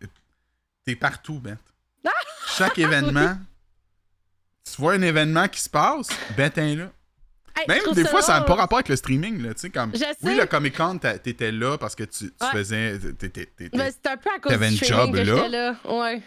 t'es 0.85 0.95
partout, 0.95 1.39
Beth. 1.39 1.57
Chaque 2.57 2.79
événement, 2.79 3.37
tu 4.63 4.81
vois 4.81 4.93
un 4.93 5.01
événement 5.01 5.47
qui 5.47 5.59
se 5.59 5.69
passe, 5.69 6.07
Beth 6.37 6.57
est 6.57 6.75
là. 6.75 6.89
Hey, 7.57 7.65
Même 7.67 7.93
des 7.93 8.05
fois, 8.05 8.21
ça 8.21 8.39
n'a 8.39 8.45
pas 8.45 8.55
rapport 8.55 8.77
avec 8.77 8.87
le 8.87 8.95
streaming, 8.95 9.41
là, 9.43 9.53
tu 9.53 9.59
sais, 9.61 9.69
comme... 9.69 9.93
Sais. 9.93 10.05
Oui, 10.23 10.35
le 10.35 10.45
Comic-Con, 10.45 10.99
t'a- 10.99 11.19
t'étais 11.19 11.51
là 11.51 11.77
parce 11.77 11.95
que 11.95 12.03
tu, 12.05 12.31
tu 12.31 12.33
Ouais. 12.41 12.51
faisais... 12.53 12.97
Ben, 12.97 13.91
c'est 13.91 14.07
un 14.09 14.17
peu 14.17 14.29
à 14.33 14.39
cause 14.39 14.57
du 14.57 14.75
streaming 14.77 14.83
job, 14.83 15.11
que 15.13 15.19
là. 15.19 15.47
là. 15.49 15.75
Ouais. 15.83 16.21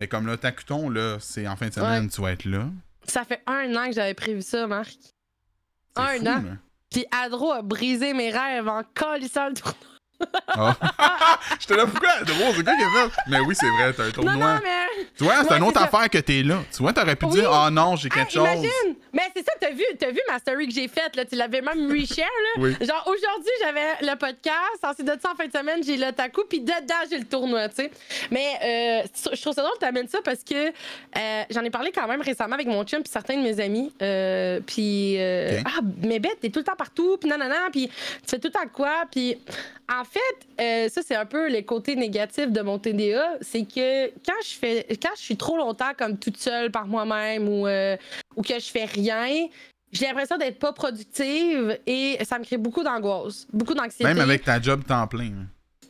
Mais 0.00 0.08
comme 0.08 0.26
là, 0.26 0.38
Tacuton, 0.38 0.88
là, 0.88 1.18
c'est 1.20 1.46
en 1.46 1.54
fin 1.56 1.68
de 1.68 1.74
semaine, 1.74 2.04
Ouais. 2.04 2.08
tu 2.10 2.20
vas 2.22 2.32
être 2.32 2.46
là. 2.46 2.66
Ça 3.06 3.24
fait 3.24 3.42
un 3.46 3.74
an 3.76 3.86
que 3.86 3.92
j'avais 3.92 4.14
prévu 4.14 4.42
ça, 4.42 4.66
Marc. 4.66 4.96
Un 5.96 6.18
fou, 6.18 6.22
an. 6.22 6.42
là. 6.42 6.42
Puis 6.90 7.06
Adro 7.10 7.52
a 7.52 7.62
brisé 7.62 8.12
mes 8.14 8.30
rêves 8.30 8.68
en 8.68 8.82
colissant 8.94 9.48
le 9.48 9.54
tournoi. 9.54 9.93
Ah. 10.48 10.76
J'étais 11.60 11.76
là, 11.76 11.86
pourquoi? 11.86 12.10
Drôle, 12.24 12.54
c'est 12.56 12.64
quoi 12.64 12.74
qui 12.74 12.82
a 12.82 12.90
fait? 13.08 13.12
Mais 13.28 13.40
oui, 13.40 13.54
c'est 13.58 13.68
vrai, 13.68 13.92
t'as 13.92 14.04
un 14.04 14.10
tournoi. 14.10 14.32
Non, 14.34 14.40
non, 14.40 14.60
mais. 14.62 15.04
Tu 15.16 15.24
vois, 15.24 15.34
c'est 15.42 15.50
Ouais, 15.50 15.56
une 15.58 15.64
autre 15.64 15.82
affaire 15.82 16.08
que 16.10 16.18
t'es 16.18 16.42
là. 16.42 16.58
Tu 16.74 16.82
vois, 16.82 16.92
t'aurais 16.92 17.16
pu 17.16 17.26
Oui. 17.26 17.32
dire, 17.32 17.52
ah 17.52 17.70
non, 17.70 17.96
j'ai 17.96 18.08
quelque 18.08 18.28
Hey, 18.28 18.32
chose. 18.34 18.44
imagine! 18.44 18.96
Mais 19.12 19.22
c'est 19.36 19.44
ça, 19.44 19.52
t'as 19.60 19.70
vu, 19.70 19.84
t'as 19.98 20.10
vu 20.10 20.20
ma 20.28 20.38
story 20.38 20.66
que 20.68 20.74
j'ai 20.74 20.88
faite, 20.88 21.14
là. 21.16 21.24
Tu 21.24 21.36
l'avais 21.36 21.60
même 21.60 21.88
reshare, 21.90 22.26
là. 22.26 22.62
Oui. 22.62 22.76
Genre, 22.80 23.02
aujourd'hui, 23.06 23.52
j'avais 23.60 23.92
le 24.02 24.16
podcast. 24.16 24.82
Ensuite 24.82 25.06
de 25.06 25.16
ça, 25.20 25.32
en 25.32 25.36
fin 25.36 25.46
de 25.46 25.52
semaine, 25.52 25.82
j'ai 25.84 25.96
le 25.96 26.12
taco. 26.12 26.44
Puis 26.48 26.60
dedans, 26.60 26.94
j'ai 27.10 27.18
le 27.18 27.24
tournoi, 27.24 27.68
tu 27.68 27.76
sais. 27.76 27.90
Mais 28.30 29.02
euh, 29.04 29.06
je 29.32 29.40
trouve 29.40 29.54
ça 29.54 29.62
drôle 29.62 29.74
que 29.74 29.78
t'amènes 29.80 30.08
ça 30.08 30.18
parce 30.24 30.42
que 30.44 30.68
euh, 30.68 31.42
j'en 31.50 31.62
ai 31.62 31.70
parlé 31.70 31.92
quand 31.92 32.06
même 32.08 32.20
récemment 32.22 32.54
avec 32.54 32.66
mon 32.66 32.82
chum 32.84 33.02
puis 33.02 33.10
certains 33.12 33.36
de 33.36 33.42
mes 33.42 33.60
amis. 33.60 33.92
Euh, 34.02 34.60
puis, 34.66 35.16
ah, 35.20 35.80
mais 36.02 36.18
bête, 36.18 36.38
t'es 36.40 36.50
tout 36.50 36.60
le 36.60 36.64
temps 36.64 36.76
partout. 36.76 37.16
Puis 37.20 37.28
non, 37.28 37.38
non, 37.38 37.48
non. 37.48 37.70
Puis 37.72 37.88
tu 37.88 37.94
fais 38.28 38.38
tout 38.38 38.48
le 38.48 38.52
temps 38.52 38.68
quoi. 38.72 39.04
Puis 39.10 39.38
en 39.92 40.04
fait, 40.04 40.13
euh, 40.60 40.88
ça, 40.88 41.00
c'est 41.06 41.14
un 41.14 41.26
peu 41.26 41.48
les 41.48 41.64
côtés 41.64 41.96
négatifs 41.96 42.50
de 42.50 42.60
mon 42.60 42.78
TDA. 42.78 43.38
C'est 43.40 43.64
que 43.64 44.08
quand 44.24 44.40
je 44.44 44.54
fais, 44.54 44.86
quand 45.02 45.10
je 45.16 45.22
suis 45.22 45.36
trop 45.36 45.56
longtemps 45.56 45.92
comme 45.96 46.18
toute 46.18 46.36
seule 46.36 46.70
par 46.70 46.86
moi-même 46.86 47.48
ou, 47.48 47.66
euh, 47.66 47.96
ou 48.36 48.42
que 48.42 48.54
je 48.58 48.70
fais 48.70 48.84
rien, 48.84 49.46
j'ai 49.92 50.06
l'impression 50.06 50.36
d'être 50.36 50.58
pas 50.58 50.72
productive 50.72 51.78
et 51.86 52.18
ça 52.24 52.38
me 52.38 52.44
crée 52.44 52.56
beaucoup 52.58 52.82
d'angoisse, 52.82 53.46
beaucoup 53.52 53.74
d'anxiété. 53.74 54.04
Même 54.04 54.20
avec 54.20 54.44
ta 54.44 54.60
job 54.60 54.84
temps 54.84 55.06
plein. 55.06 55.30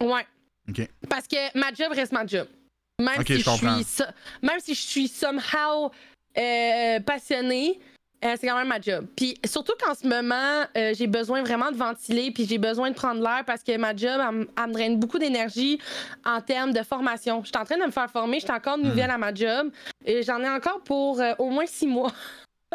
là. 0.00 0.06
Ouais. 0.06 0.26
OK. 0.68 0.88
Parce 1.08 1.26
que 1.26 1.58
ma 1.58 1.72
job 1.72 1.92
reste 1.92 2.12
ma 2.12 2.26
job. 2.26 2.46
Même 3.00 3.18
Ok, 3.20 3.26
si 3.26 3.38
je 3.38 3.38
je, 3.42 3.50
suis 3.50 4.04
même 4.42 4.60
si 4.60 4.74
je 4.74 4.80
suis 4.80 5.08
somehow 5.08 5.90
euh, 6.38 7.00
passionnée, 7.00 7.80
euh, 8.24 8.36
c'est 8.40 8.46
quand 8.46 8.56
même 8.56 8.68
ma 8.68 8.80
job. 8.80 9.06
Puis 9.16 9.36
surtout 9.44 9.74
qu'en 9.82 9.94
ce 9.94 10.06
moment, 10.06 10.64
euh, 10.76 10.92
j'ai 10.96 11.06
besoin 11.06 11.42
vraiment 11.42 11.70
de 11.70 11.76
ventiler, 11.76 12.30
puis 12.30 12.46
j'ai 12.46 12.58
besoin 12.58 12.90
de 12.90 12.94
prendre 12.94 13.20
l'air 13.20 13.42
parce 13.46 13.62
que 13.62 13.76
ma 13.76 13.94
job, 13.94 14.20
elle, 14.56 14.68
me 14.68 14.72
draine 14.72 14.98
beaucoup 14.98 15.18
d'énergie 15.18 15.78
en 16.24 16.40
termes 16.40 16.72
de 16.72 16.82
formation. 16.82 17.42
Je 17.42 17.48
suis 17.48 17.58
en 17.58 17.64
train 17.64 17.76
de 17.76 17.84
me 17.84 17.90
faire 17.90 18.10
former, 18.10 18.40
je 18.40 18.44
suis 18.46 18.54
encore 18.54 18.78
Hmm. 18.78 18.82
nouvelle 18.82 19.10
à 19.10 19.18
ma 19.18 19.32
job, 19.34 19.70
et 20.04 20.22
j'en 20.22 20.40
ai 20.42 20.48
encore 20.48 20.80
pour 20.82 21.20
euh, 21.20 21.32
au 21.38 21.50
moins 21.50 21.66
six 21.66 21.86
mois. 21.86 22.12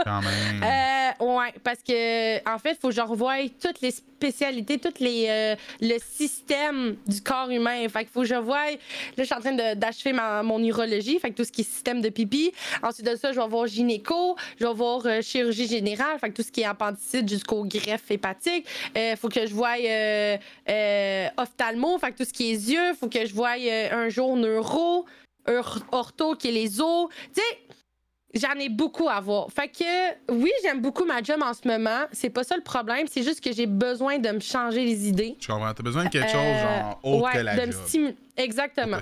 Quand 0.03 0.21
même. 0.21 0.63
Euh, 0.63 1.25
ouais, 1.37 1.53
parce 1.63 1.79
que 1.83 2.37
en 2.49 2.57
fait, 2.57 2.71
il 2.71 2.77
faut 2.81 2.89
que 2.89 2.93
je 2.95 3.01
revoie 3.01 3.35
toutes 3.61 3.81
les 3.81 3.91
spécialités, 3.91 4.77
toutes 4.77 4.99
les 4.99 5.27
euh, 5.29 5.55
le 5.81 5.97
système 5.99 6.97
du 7.07 7.21
corps 7.21 7.49
humain. 7.49 7.87
Fait 7.89 7.99
qu'il 7.99 8.09
faut 8.09 8.21
que 8.21 8.27
je 8.27 8.35
voie. 8.35 8.71
Là, 8.71 8.77
je 9.17 9.23
suis 9.23 9.35
en 9.35 9.39
train 9.39 9.75
d'achever 9.75 10.13
mon 10.13 10.59
urologie, 10.63 11.19
fait 11.19 11.31
que 11.31 11.35
tout 11.35 11.43
ce 11.43 11.51
qui 11.51 11.61
est 11.61 11.63
système 11.63 12.01
de 12.01 12.09
pipi. 12.09 12.51
Ensuite 12.83 13.05
de 13.05 13.15
ça, 13.15 13.31
je 13.31 13.39
vais 13.39 13.47
voir 13.47 13.67
gynéco, 13.67 14.35
je 14.59 14.65
vais 14.65 14.73
voir 14.73 15.01
euh, 15.05 15.21
chirurgie 15.21 15.67
générale, 15.67 16.19
fait 16.19 16.29
que 16.29 16.35
tout 16.35 16.43
ce 16.43 16.51
qui 16.51 16.61
est 16.61 16.65
appendicite 16.65 17.27
jusqu'au 17.29 17.63
greffe 17.65 18.09
hépatique. 18.11 18.65
Il 18.95 19.15
faut 19.17 19.29
que 19.29 19.45
je 19.45 19.53
voie 19.53 19.75
euh, 19.79 20.37
euh, 20.69 21.27
ophtalmo, 21.37 21.97
fait 21.99 22.11
que 22.11 22.17
tout 22.17 22.25
ce 22.25 22.33
qui 22.33 22.51
est 22.51 22.69
yeux. 22.71 22.93
faut 22.99 23.07
que 23.07 23.25
je 23.25 23.33
voie 23.33 23.55
euh, 23.59 24.05
un 24.05 24.09
jour 24.09 24.35
neuro, 24.35 25.05
or- 25.47 25.79
ortho 25.91 26.35
qui 26.35 26.49
est 26.49 26.51
les 26.51 26.81
os. 26.81 27.07
Tu 27.33 27.41
sais, 27.41 27.57
J'en 28.35 28.53
ai 28.59 28.69
beaucoup 28.69 29.09
à 29.09 29.19
voir. 29.19 29.47
Fait 29.51 29.67
que 29.67 30.31
oui, 30.31 30.51
j'aime 30.61 30.81
beaucoup 30.81 31.03
ma 31.03 31.23
job 31.23 31.41
en 31.41 31.53
ce 31.53 31.67
moment. 31.67 32.05
C'est 32.11 32.29
pas 32.29 32.43
ça 32.43 32.55
le 32.55 32.61
problème. 32.61 33.07
C'est 33.11 33.23
juste 33.23 33.41
que 33.43 33.51
j'ai 33.51 33.65
besoin 33.65 34.19
de 34.19 34.29
me 34.29 34.39
changer 34.39 34.85
les 34.85 35.07
idées. 35.07 35.35
Je 35.39 35.47
comprends? 35.47 35.73
T'as 35.73 35.81
besoin 35.83 36.03
de 36.05 36.09
quelque 36.09 36.29
chose, 36.29 36.35
Euh, 36.39 36.61
genre, 36.81 36.99
autre 37.03 37.23
ouais, 37.25 37.31
que 37.33 37.37
la 37.39 37.65
de 37.65 37.71
job. 37.71 37.81
me 37.95 38.13
Exactement. 38.37 38.99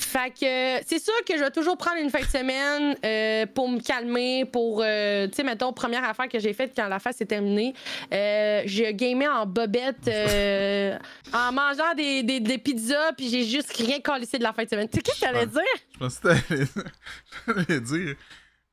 Fait 0.00 0.30
que 0.30 0.84
c'est 0.86 0.98
sûr 0.98 1.14
que 1.24 1.36
je 1.36 1.44
vais 1.44 1.50
toujours 1.52 1.76
prendre 1.76 1.98
une 2.00 2.10
fin 2.10 2.18
de 2.18 2.24
semaine 2.24 2.96
euh, 3.04 3.46
pour 3.54 3.68
me 3.68 3.78
calmer, 3.78 4.44
pour, 4.44 4.80
euh, 4.82 5.28
tu 5.28 5.34
sais, 5.36 5.44
mettons, 5.44 5.72
première 5.72 6.02
affaire 6.02 6.28
que 6.28 6.40
j'ai 6.40 6.52
faite 6.52 6.72
quand 6.74 6.88
la 6.88 6.98
phase 6.98 7.20
est 7.20 7.26
terminée, 7.26 7.74
euh, 8.12 8.62
je 8.66 8.90
gamais 8.90 9.28
en 9.28 9.46
bobette 9.46 10.08
en 11.32 11.52
mangeant 11.52 11.94
des, 11.96 12.24
des, 12.24 12.40
des 12.40 12.58
pizzas, 12.58 13.12
puis 13.16 13.28
j'ai 13.28 13.44
juste 13.44 13.72
rien 13.76 14.00
calissé 14.00 14.38
de 14.38 14.42
la 14.42 14.52
fin 14.52 14.64
de 14.64 14.68
semaine. 14.68 14.88
Tu 14.88 14.96
sais, 14.96 15.02
qu'est-ce 15.02 15.20
que 15.20 15.26
t'allais 15.26 15.46
dire? 15.46 15.62
Je 15.94 15.98
pensais 15.98 16.20
que 16.20 17.52
t'allais- 17.52 17.80
dire. 17.80 18.16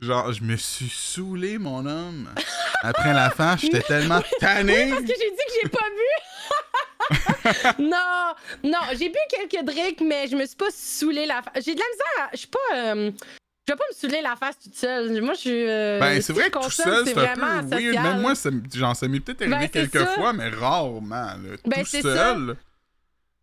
Genre, 0.01 0.31
je 0.31 0.43
me 0.43 0.55
suis 0.55 0.89
saoulé, 0.89 1.57
mon 1.57 1.85
homme. 1.85 2.29
Après 2.83 3.13
la 3.13 3.29
fin, 3.31 3.57
j'étais 3.57 3.81
tellement 3.81 4.21
tanné. 4.39 4.89
Parce 4.91 5.01
que 5.01 5.07
j'ai 5.07 5.13
dit 5.31 5.45
que 5.47 5.53
j'ai 5.63 5.69
pas 5.69 5.85
bu. 7.77 7.83
non, 7.83 8.33
non, 8.63 8.79
j'ai 8.97 9.09
bu 9.09 9.17
quelques 9.29 9.65
drinks, 9.65 9.99
mais 10.01 10.27
je 10.27 10.35
me 10.37 10.45
suis 10.45 10.55
pas 10.55 10.69
saoulé 10.73 11.25
la 11.25 11.41
face. 11.41 11.65
J'ai 11.65 11.75
de 11.75 11.79
la 11.79 11.85
misère. 11.91 12.23
à- 12.25 12.29
Je 12.31 12.37
suis 12.37 12.47
pas. 12.47 12.75
euh, 12.77 13.11
je 13.67 13.73
vais 13.73 13.77
pas 13.77 13.83
me 13.91 13.95
saouler 13.95 14.21
la 14.21 14.35
face 14.35 14.57
toute 14.63 14.75
seule. 14.75 15.21
Moi, 15.21 15.33
je 15.35 15.39
suis. 15.39 15.67
euh, 15.69 15.99
Ben, 15.99 16.15
ce 16.21 16.27
c'est 16.27 16.33
vrai 16.33 16.49
que 16.49 16.59
tout 16.59 16.71
seul, 16.71 17.05
c'est 17.05 17.11
un 17.17 17.21
vraiment 17.35 17.61
peu 17.69 17.75
weird. 17.75 17.95
asocial. 17.95 18.03
Même 18.03 18.21
moi, 18.21 18.35
ça, 18.35 18.49
genre, 18.73 18.95
ça 18.95 19.07
m'est 19.09 19.19
peut-être 19.19 19.41
arrivé 19.41 19.57
Ben, 19.67 19.69
quelques 19.89 19.99
ça. 20.07 20.13
fois, 20.13 20.31
mais 20.33 20.49
rarement. 20.49 21.11
Là. 21.25 21.35
Ben, 21.65 21.79
tout 21.81 21.85
c'est 21.85 22.01
seul. 22.01 22.55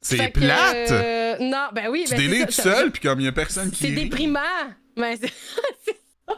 C'est 0.00 0.28
plate. 0.28 0.90
euh, 0.90 1.36
non, 1.40 1.68
ben 1.72 1.88
oui. 1.90 2.04
tu 2.04 2.10
ben, 2.12 2.16
c'est 2.20 2.28
délires 2.28 2.46
tout 2.46 2.52
seul, 2.52 2.90
puis 2.92 3.02
comme 3.02 3.20
il 3.20 3.24
y 3.26 3.28
a 3.28 3.32
personne 3.32 3.70
qui 3.70 3.84
C'est 3.86 3.90
déprimant. 3.92 4.40
Ben, 4.96 5.16
c'est. 5.20 5.32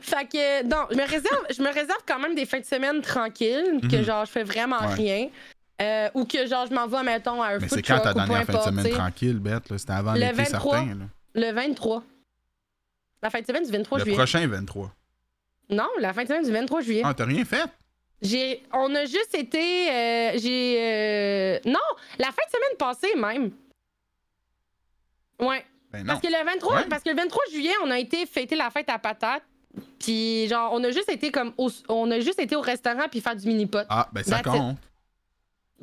Fait 0.00 0.26
que, 0.28 0.64
non, 0.64 0.86
je 0.90 0.96
me, 0.96 1.02
réserve, 1.02 1.46
je 1.56 1.62
me 1.62 1.68
réserve 1.72 2.00
quand 2.06 2.18
même 2.18 2.34
des 2.34 2.46
fins 2.46 2.58
de 2.60 2.64
semaine 2.64 3.00
tranquilles, 3.00 3.80
que 3.80 3.96
Mhm. 3.98 4.02
genre, 4.02 4.24
je 4.24 4.30
fais 4.32 4.42
vraiment 4.42 4.80
Ouais. 4.80 4.94
rien. 4.94 5.28
Euh, 5.80 6.08
ou 6.14 6.24
que 6.24 6.46
genre, 6.46 6.66
je 6.66 6.74
m'en 6.74 6.86
vais, 6.86 7.02
mettons, 7.02 7.40
à 7.42 7.48
un 7.54 7.58
Mais 7.58 7.68
c'est 7.68 7.82
quand 7.82 8.00
ta 8.00 8.12
dernière 8.12 8.44
fin 8.44 8.52
de 8.52 8.58
semaine 8.76 8.92
tranquille, 8.92 9.38
bête? 9.38 9.62
C'était 9.76 9.92
avant 9.92 10.14
Le 10.14 10.20
l'été 10.20 10.32
23. 10.32 10.76
certain. 10.78 10.94
Là. 10.94 11.04
Le 11.34 11.52
23. 11.52 12.02
La 13.22 13.30
fin 13.30 13.40
de 13.40 13.46
semaine 13.46 13.64
du 13.64 13.70
23 13.70 13.98
Le 13.98 14.04
juillet. 14.04 14.16
prochain 14.16 14.46
23. 14.46 14.92
Non, 15.70 15.88
la 15.98 16.12
fin 16.12 16.22
de 16.24 16.28
semaine 16.28 16.44
du 16.44 16.52
23 16.52 16.80
juillet. 16.82 17.02
Ah, 17.04 17.14
t'as 17.14 17.24
rien 17.24 17.44
fait? 17.44 17.70
J'ai, 18.20 18.62
on 18.72 18.94
a 18.94 19.04
juste 19.04 19.34
été, 19.34 19.90
euh, 19.90 20.38
j'ai, 20.38 20.76
euh, 20.80 21.58
non, 21.66 21.78
la 22.18 22.26
fin 22.26 22.42
de 22.46 22.52
semaine 22.52 22.76
passée 22.78 23.14
même. 23.16 23.50
Ouais, 25.40 25.64
Ben 25.92 26.06
parce 26.06 26.20
que 26.20 26.26
le 26.28 26.44
23, 26.44 26.74
Ouais. 26.76 26.84
parce 26.88 27.02
que 27.02 27.10
le 27.10 27.16
23 27.16 27.42
juillet, 27.52 27.74
on 27.84 27.90
a 27.90 27.98
été 27.98 28.24
fêter 28.26 28.56
la 28.56 28.70
fête 28.70 28.88
à 28.88 28.98
patate. 28.98 29.42
Puis 29.98 30.48
genre, 30.48 30.70
on 30.72 30.82
a 30.84 30.90
juste 30.90 31.08
été 31.08 31.30
comme, 31.30 31.52
au, 31.58 31.70
on 31.88 32.10
a 32.10 32.20
juste 32.20 32.38
été 32.38 32.56
au 32.56 32.60
restaurant 32.60 33.08
puis 33.10 33.20
faire 33.20 33.36
du 33.36 33.46
mini 33.48 33.66
pot. 33.66 33.86
Ah, 33.88 34.08
ben 34.12 34.22
ça 34.22 34.40
That's 34.40 34.54
it. 34.54 34.60
compte. 34.60 34.76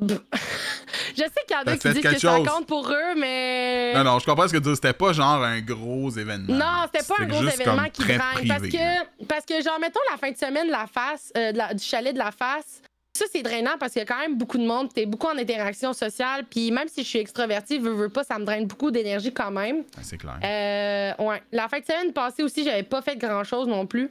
Je 0.00 1.24
sais 1.24 1.44
qu'il 1.46 1.56
y 1.56 1.58
en 1.58 1.62
a 1.72 1.76
qui 1.76 1.88
disent 1.92 2.00
que 2.02 2.18
ça 2.18 2.36
compte 2.46 2.66
pour 2.66 2.88
eux, 2.90 3.14
mais 3.16 3.92
Non, 3.94 4.04
non, 4.04 4.18
je 4.18 4.24
comprends 4.24 4.46
ce 4.48 4.52
que 4.52 4.58
tu 4.58 4.68
dis. 4.68 4.74
C'était 4.76 4.92
pas 4.92 5.12
genre 5.12 5.42
un 5.42 5.60
gros 5.60 6.08
événement. 6.10 6.54
Non, 6.54 6.86
c'était 6.92 7.04
pas 7.04 7.16
un 7.22 7.26
gros 7.26 7.42
événement 7.42 7.88
qui 7.92 8.02
privé, 8.02 8.18
Parce 8.48 8.62
que, 8.62 9.24
parce 9.26 9.44
que, 9.44 9.62
genre, 9.62 9.78
mettons 9.80 10.00
la 10.10 10.16
fin 10.16 10.30
de 10.30 10.36
semaine 10.38 10.66
de 10.68 10.72
la 10.72 10.86
face, 10.86 11.32
euh, 11.36 11.52
de 11.52 11.58
la- 11.58 11.74
du 11.74 11.82
chalet 11.84 12.14
de 12.14 12.18
la 12.18 12.30
face, 12.30 12.80
ça, 13.12 13.24
c'est 13.32 13.42
drainant 13.42 13.76
parce 13.78 13.92
qu'il 13.92 14.00
y 14.00 14.02
a 14.02 14.06
quand 14.06 14.18
même 14.20 14.38
beaucoup 14.38 14.56
de 14.58 14.64
monde, 14.66 14.92
t'es 14.92 15.04
beaucoup 15.04 15.26
en 15.26 15.36
interaction 15.36 15.92
sociale, 15.92 16.44
puis 16.48 16.70
même 16.70 16.88
si 16.88 17.02
je 17.02 17.08
suis 17.08 17.18
extrovertie, 17.18 17.78
veux, 17.78 17.92
veux 17.92 18.08
pas, 18.08 18.22
ça 18.24 18.38
me 18.38 18.44
draine 18.44 18.66
beaucoup 18.66 18.90
d'énergie 18.90 19.32
quand 19.32 19.50
même. 19.50 19.84
Ah, 19.96 20.00
c'est 20.02 20.16
clair. 20.16 20.38
Euh, 20.42 21.24
ouais. 21.24 21.42
La 21.52 21.68
fin 21.68 21.80
de 21.80 21.84
semaine 21.84 22.12
passée 22.12 22.42
aussi, 22.42 22.64
j'avais 22.64 22.82
pas 22.84 23.02
fait 23.02 23.16
grand 23.16 23.44
chose 23.44 23.66
non 23.66 23.86
plus. 23.86 24.10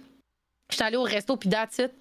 J'étais 0.69 0.83
allée 0.83 0.97
au 0.97 1.03
resto 1.03 1.35
puis 1.37 1.49
that's 1.49 1.77
it. 1.79 1.91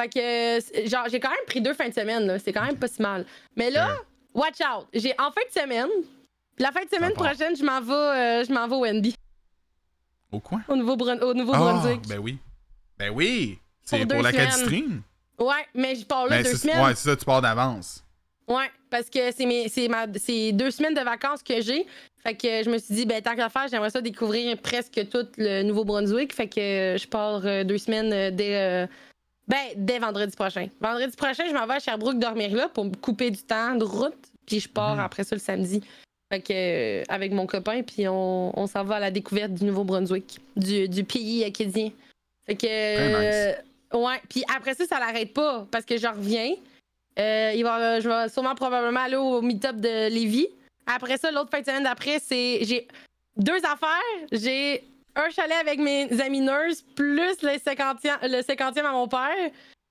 Fait 0.00 0.08
que, 0.08 0.18
euh, 0.58 0.86
genre, 0.86 1.06
j'ai 1.10 1.18
quand 1.18 1.30
même 1.30 1.44
pris 1.46 1.60
deux 1.60 1.74
fins 1.74 1.88
de 1.88 1.94
semaine, 1.94 2.24
là. 2.26 2.38
C'est 2.38 2.52
quand 2.52 2.64
même 2.64 2.76
pas 2.78 2.86
si 2.88 3.02
mal. 3.02 3.26
Mais 3.56 3.70
là, 3.70 3.96
watch 4.32 4.60
out. 4.60 4.86
J'ai 4.94 5.12
en 5.18 5.32
fin 5.32 5.40
de 5.52 5.60
semaine, 5.60 5.88
la 6.58 6.70
fin 6.70 6.84
de 6.84 6.88
semaine 6.88 7.12
prochaine, 7.14 7.56
je 7.56 7.64
m'en 7.64 7.80
vais, 7.80 7.92
euh, 7.92 8.44
je 8.44 8.52
m'en 8.52 8.68
vais 8.68 8.76
au 8.76 8.86
NB, 8.86 9.06
Au 10.30 10.38
coin? 10.38 10.62
au 10.68 10.72
Ah, 10.72 10.76
Nouveau-Brunswick. 10.76 12.06
ben 12.08 12.18
oui. 12.18 12.38
Ben 12.96 13.10
oui. 13.10 13.58
C'est 13.84 14.06
Pour 14.06 14.22
l'Acadie 14.22 14.52
semaines. 14.52 14.64
Stream. 14.66 15.02
Ouais, 15.38 15.66
mais 15.74 15.94
je 15.94 16.04
pars 16.04 16.24
là 16.26 16.36
Ben, 16.38 16.42
deux 16.42 16.50
c'est- 16.50 16.56
semaines. 16.68 16.84
Ouais, 16.84 16.94
c'est 16.94 17.08
ça, 17.10 17.16
tu 17.16 17.24
pars 17.24 17.40
d'avance. 17.42 18.02
Ouais, 18.48 18.70
parce 18.90 19.10
que 19.10 19.30
c'est 19.36 19.44
mes 19.46 19.68
c'est 19.68 19.88
ma 19.88 20.06
c'est 20.16 20.52
deux 20.52 20.70
semaines 20.70 20.94
de 20.94 21.00
vacances 21.02 21.42
que 21.42 21.60
j'ai. 21.60 21.86
Fait 22.22 22.34
que 22.34 22.62
je 22.64 22.70
me 22.70 22.78
suis 22.78 22.94
dit 22.94 23.06
ben 23.06 23.20
tant 23.22 23.36
qu'à 23.36 23.48
faire, 23.50 23.68
j'aimerais 23.68 23.90
ça 23.90 24.00
découvrir 24.00 24.56
presque 24.58 25.06
tout 25.10 25.26
le 25.36 25.62
Nouveau-Brunswick, 25.64 26.34
fait 26.34 26.48
que 26.48 26.58
euh, 26.60 26.96
je 26.98 27.06
pars 27.06 27.42
euh, 27.44 27.62
deux 27.64 27.76
semaines 27.78 28.12
euh, 28.12 28.30
dès 28.30 28.56
euh, 28.56 28.86
ben 29.46 29.58
dès 29.76 29.98
vendredi 29.98 30.34
prochain. 30.34 30.66
Vendredi 30.80 31.14
prochain, 31.14 31.44
je 31.48 31.52
m'en 31.54 31.66
vais 31.66 31.74
à 31.74 31.78
Sherbrooke 31.78 32.18
dormir 32.18 32.54
là 32.56 32.68
pour 32.68 32.86
me 32.86 32.94
couper 32.96 33.30
du 33.30 33.42
temps 33.42 33.74
de 33.74 33.84
route. 33.84 34.16
Puis 34.46 34.60
je 34.60 34.68
pars 34.68 34.94
Mhm. 34.96 35.00
après 35.00 35.24
ça 35.24 35.36
le 35.36 35.40
samedi. 35.42 35.82
Fait 36.32 36.40
que, 36.40 36.52
euh, 36.52 37.04
avec 37.08 37.32
mon 37.32 37.46
copain, 37.46 37.82
puis 37.82 38.08
on, 38.08 38.58
on 38.58 38.66
s'en 38.66 38.82
va 38.84 38.96
à 38.96 39.00
la 39.00 39.10
découverte 39.10 39.52
du 39.52 39.64
Nouveau-Brunswick, 39.64 40.38
du, 40.56 40.88
du 40.88 41.04
pays 41.04 41.44
acadien. 41.44 41.90
Fait 42.46 42.56
que. 42.56 42.66
Euh, 42.66 43.52
ouais, 43.92 44.20
puis 44.28 44.44
après 44.54 44.74
ça, 44.74 44.86
ça 44.86 44.98
l'arrête 44.98 45.32
pas 45.34 45.66
parce 45.70 45.84
que 45.84 45.96
je 45.96 46.06
reviens. 46.06 46.52
Euh, 47.18 47.52
il 47.54 47.62
va, 47.64 48.00
je 48.00 48.08
vais 48.08 48.28
sûrement 48.28 48.54
probablement 48.54 49.00
aller 49.00 49.16
au 49.16 49.42
meet-up 49.42 49.76
de 49.76 50.08
Lévis. 50.08 50.48
Après 50.86 51.16
ça, 51.18 51.30
l'autre 51.30 51.50
fin 51.50 51.60
de 51.60 51.66
semaine 51.66 51.82
d'après, 51.84 52.18
c'est. 52.20 52.60
J'ai 52.62 52.86
deux 53.36 53.58
affaires. 53.64 54.26
J'ai 54.32 54.84
un 55.16 55.28
chalet 55.30 55.56
avec 55.60 55.78
mes 55.80 56.20
amis 56.20 56.40
nurses, 56.40 56.82
plus 56.94 57.42
le 57.42 57.56
50e, 57.58 58.18
le 58.22 58.40
50e 58.42 58.84
à 58.84 58.92
mon 58.92 59.08
père. 59.08 59.50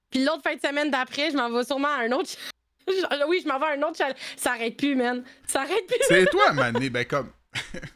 Puis 0.09 0.23
l'autre 0.23 0.41
fin 0.41 0.55
de 0.55 0.61
semaine 0.61 0.89
d'après, 0.89 1.31
je 1.31 1.35
m'en 1.37 1.49
vais 1.49 1.65
sûrement 1.65 1.89
à 1.89 2.03
un 2.03 2.11
autre 2.13 2.29
chalet. 2.29 2.53
Oui, 3.27 3.41
je 3.43 3.49
m'en 3.49 3.59
vais 3.59 3.65
à 3.65 3.69
un 3.71 3.81
autre 3.83 3.97
chalet. 3.97 4.15
Ça 4.37 4.51
arrête 4.51 4.77
plus, 4.77 4.95
man. 4.95 5.21
Ça 5.45 5.61
arrête 5.63 5.85
plus. 5.85 5.97
C'est 6.07 6.25
toi, 6.31 6.53
Mané. 6.53 6.89
Ben, 6.89 7.03
comme. 7.05 7.29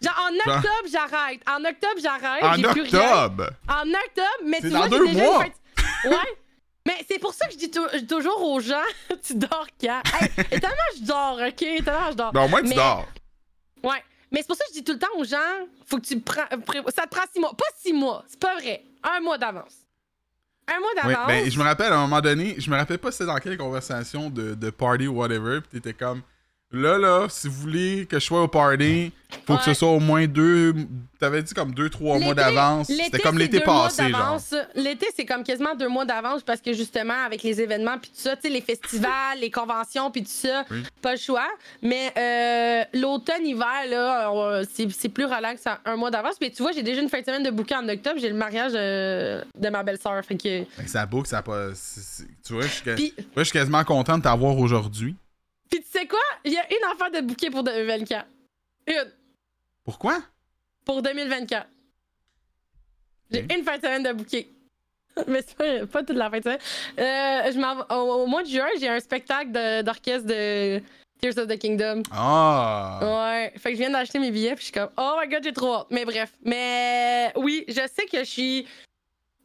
Genre, 0.02 0.28
en 0.30 0.36
octobre, 0.36 0.90
j'arrête. 0.92 1.40
En 1.50 1.64
octobre, 1.64 2.02
j'arrête. 2.02 2.44
En 2.44 2.54
J'ai 2.56 2.64
plus 2.64 2.82
rien. 2.82 3.00
octobre! 3.24 3.50
En 3.70 3.88
octobre, 3.88 4.44
mais 4.44 4.58
C'est 4.60 4.68
tu 4.68 4.74
dans 4.74 4.80
vois, 4.88 4.90
j'ai 4.90 4.98
deux 4.98 5.08
déjà 5.14 5.24
mois. 5.24 5.46
une 5.46 5.52
Ouais. 6.06 6.38
Mais 6.88 7.06
c'est 7.10 7.20
pour 7.20 7.34
ça 7.34 7.46
que 7.48 7.54
je 7.54 7.58
dis 7.58 7.70
tou- 7.70 7.88
toujours 8.10 8.42
aux 8.50 8.60
gens, 8.60 8.82
tu 9.24 9.36
dors 9.36 9.68
quand? 9.80 10.02
Hey, 10.20 10.30
tellement 10.60 10.92
je 10.98 11.04
dors, 11.06 11.40
ok? 11.48 11.56
Tellement 11.56 12.12
je 12.12 12.16
dors. 12.16 12.32
Ben, 12.34 12.46
au 12.46 12.48
moins, 12.48 12.62
tu 12.64 12.70
Mais- 12.70 12.76
dors. 12.76 13.08
Ouais. 13.84 14.04
Mais 14.32 14.40
c'est 14.40 14.48
pour 14.48 14.56
ça 14.56 14.64
que 14.66 14.70
je 14.74 14.80
dis 14.80 14.84
tout 14.84 14.94
le 14.94 15.00
temps 15.00 15.14
aux 15.18 15.26
gens, 15.26 15.38
faut 15.86 15.98
que 15.98 16.06
tu 16.06 16.20
prends. 16.22 16.46
Ça 16.96 17.04
te 17.04 17.10
prend 17.10 17.24
six 17.34 17.40
mois. 17.40 17.52
Pas 17.56 17.66
six 17.78 17.94
mois, 17.94 18.24
c'est 18.28 18.40
pas 18.40 18.56
vrai. 18.56 18.84
Un 19.04 19.20
mois 19.20 19.38
d'avance. 19.38 19.76
Un 20.68 20.80
mois 20.80 20.90
Oui, 21.04 21.12
d'avance. 21.12 21.28
ben, 21.28 21.52
je 21.52 21.60
me 21.60 21.64
rappelle, 21.64 21.92
à 21.92 21.98
un 21.98 22.02
moment 22.02 22.22
donné, 22.22 22.56
je 22.58 22.70
me 22.72 22.78
rappelle 22.78 23.00
pas 23.00 23.12
c'était 23.12 23.26
dans 23.26 23.38
quelle 23.40 23.58
conversation 23.58 24.30
de, 24.30 24.54
de 24.56 24.70
party 24.70 25.08
ou 25.08 25.16
whatever, 25.18 25.60
pis 25.62 25.70
t'étais 25.70 25.94
comme, 25.94 26.22
là, 26.72 26.98
là, 26.98 27.28
si 27.30 27.48
vous 27.48 27.54
voulez 27.62 28.06
que 28.10 28.20
je 28.20 28.26
sois 28.26 28.44
au 28.44 28.48
party, 28.48 29.12
faut 29.48 29.58
que 29.58 29.64
ce 29.64 29.74
soit 29.74 29.90
au 29.90 30.00
moins 30.00 30.28
deux, 30.28 30.74
t'avais 31.20 31.42
dit 31.42 31.54
comme 31.54 31.74
deux, 31.74 31.90
trois 31.90 32.20
mois 32.20 32.34
d'avance. 32.34 32.88
C'était 32.88 33.20
comme 33.20 33.38
l'été 33.38 33.60
passé, 33.62 34.10
genre. 34.10 34.40
L'été, 34.76 35.08
c'est 35.16 35.26
comme 35.26 35.44
quasiment 35.44 35.76
deux 35.76 35.88
mois 35.88 36.06
d'avance 36.06 36.44
parce 36.44 36.60
que 36.62 36.74
justement, 36.74 37.26
avec 37.26 37.44
les 37.44 37.62
événements 37.62 37.98
puis 37.98 38.10
tout 38.12 38.20
ça, 38.22 38.36
tu 38.36 38.44
sais, 38.44 38.50
les 38.50 38.62
festivals, 38.62 39.40
les 39.40 39.52
conventions 39.52 40.12
puis 40.12 40.24
tout 40.24 40.30
ça, 40.32 40.66
Oui. 40.70 40.84
pas 41.02 41.14
le 41.14 41.18
choix. 41.18 41.48
Mais 41.82 42.12
euh, 42.18 42.84
l'automne, 43.00 43.46
hiver, 43.46 43.86
là, 43.90 44.62
c'est 44.70 45.10
plus 45.10 45.26
relax 45.26 45.66
à 45.68 45.80
un 45.86 45.96
mois 45.96 46.12
d'avance. 46.12 46.36
Mais 46.42 46.50
tu 46.50 46.62
vois, 46.62 46.72
j'ai 46.72 46.84
déjà 46.84 47.02
une 47.02 47.10
fin 47.10 47.20
de 47.22 47.26
semaine 47.26 47.44
de 47.44 47.52
bouquet 47.52 47.76
en 47.76 47.88
octobre. 47.88 48.20
J'ai 48.20 48.30
le 48.30 48.36
mariage 48.36 48.74
euh, 48.76 49.44
de 49.58 49.70
ma 49.70 49.84
belle-sœur. 49.84 50.24
Fait 50.26 50.36
que. 50.36 50.60
Ben, 50.78 50.88
ça 50.88 51.06
boucle, 51.06 51.28
ça 51.28 51.40
a 51.40 51.42
pas. 51.42 51.70
Tu 52.46 52.54
vois, 52.54 52.64
je 52.64 53.44
suis 53.44 53.52
quasiment 53.54 53.84
content 53.84 54.18
de 54.18 54.24
t'avoir 54.24 54.58
aujourd'hui. 54.58 55.16
Puis 55.72 55.82
tu 55.82 55.90
sais 55.90 56.06
quoi? 56.06 56.20
Il 56.44 56.54
y 56.54 56.58
a 56.58 56.66
une 56.70 56.92
affaire 56.92 57.10
de 57.10 57.22
bouquet 57.26 57.50
pour 57.50 57.64
2024. 57.64 58.28
Une. 58.88 59.12
Pourquoi? 59.84 60.20
Pour 60.86 61.02
2024. 61.02 61.68
J'ai 63.32 63.42
une 63.56 63.64
fin 63.64 63.78
de 63.78 63.82
semaine 63.82 64.04
de 64.04 64.12
bouquet. 64.12 64.50
Mais 65.28 65.42
c'est 65.42 65.56
pas, 65.56 65.88
pas 65.88 66.04
toute 66.04 66.18
la 66.18 66.30
fin 66.30 66.38
de 66.38 66.44
semaine. 66.44 66.60
Euh, 67.00 67.52
je 67.52 67.94
au, 67.96 68.24
au 68.24 68.28
mois 68.28 68.44
de 68.44 68.50
juin, 68.50 68.68
j'ai 68.80 68.90
un 68.90 69.00
spectacle 69.00 69.52
d'orchestre 69.84 70.28
de, 70.28 70.82
Tears 71.22 71.38
of 71.38 71.48
the 71.48 71.58
Kingdom. 71.58 72.02
Ah! 72.12 73.00
Ouais. 73.02 73.54
Fait 73.58 73.70
que 73.70 73.76
je 73.76 73.82
viens 73.82 73.92
d'acheter 73.92 74.18
mes 74.18 74.32
billets, 74.32 74.56
puis 74.56 74.62
je 74.62 74.64
suis 74.66 74.74
comme, 74.74 74.90
oh 74.98 75.18
my 75.22 75.28
god, 75.28 75.44
j'ai 75.44 75.54
trop 75.54 75.76
hâte. 75.76 75.88
Mais 75.92 76.04
bref. 76.04 76.34
Mais 76.44 77.32
oui, 77.36 77.64
je 77.68 77.74
sais 77.74 78.06
que 78.12 78.20
je 78.20 78.30
suis. 78.30 78.68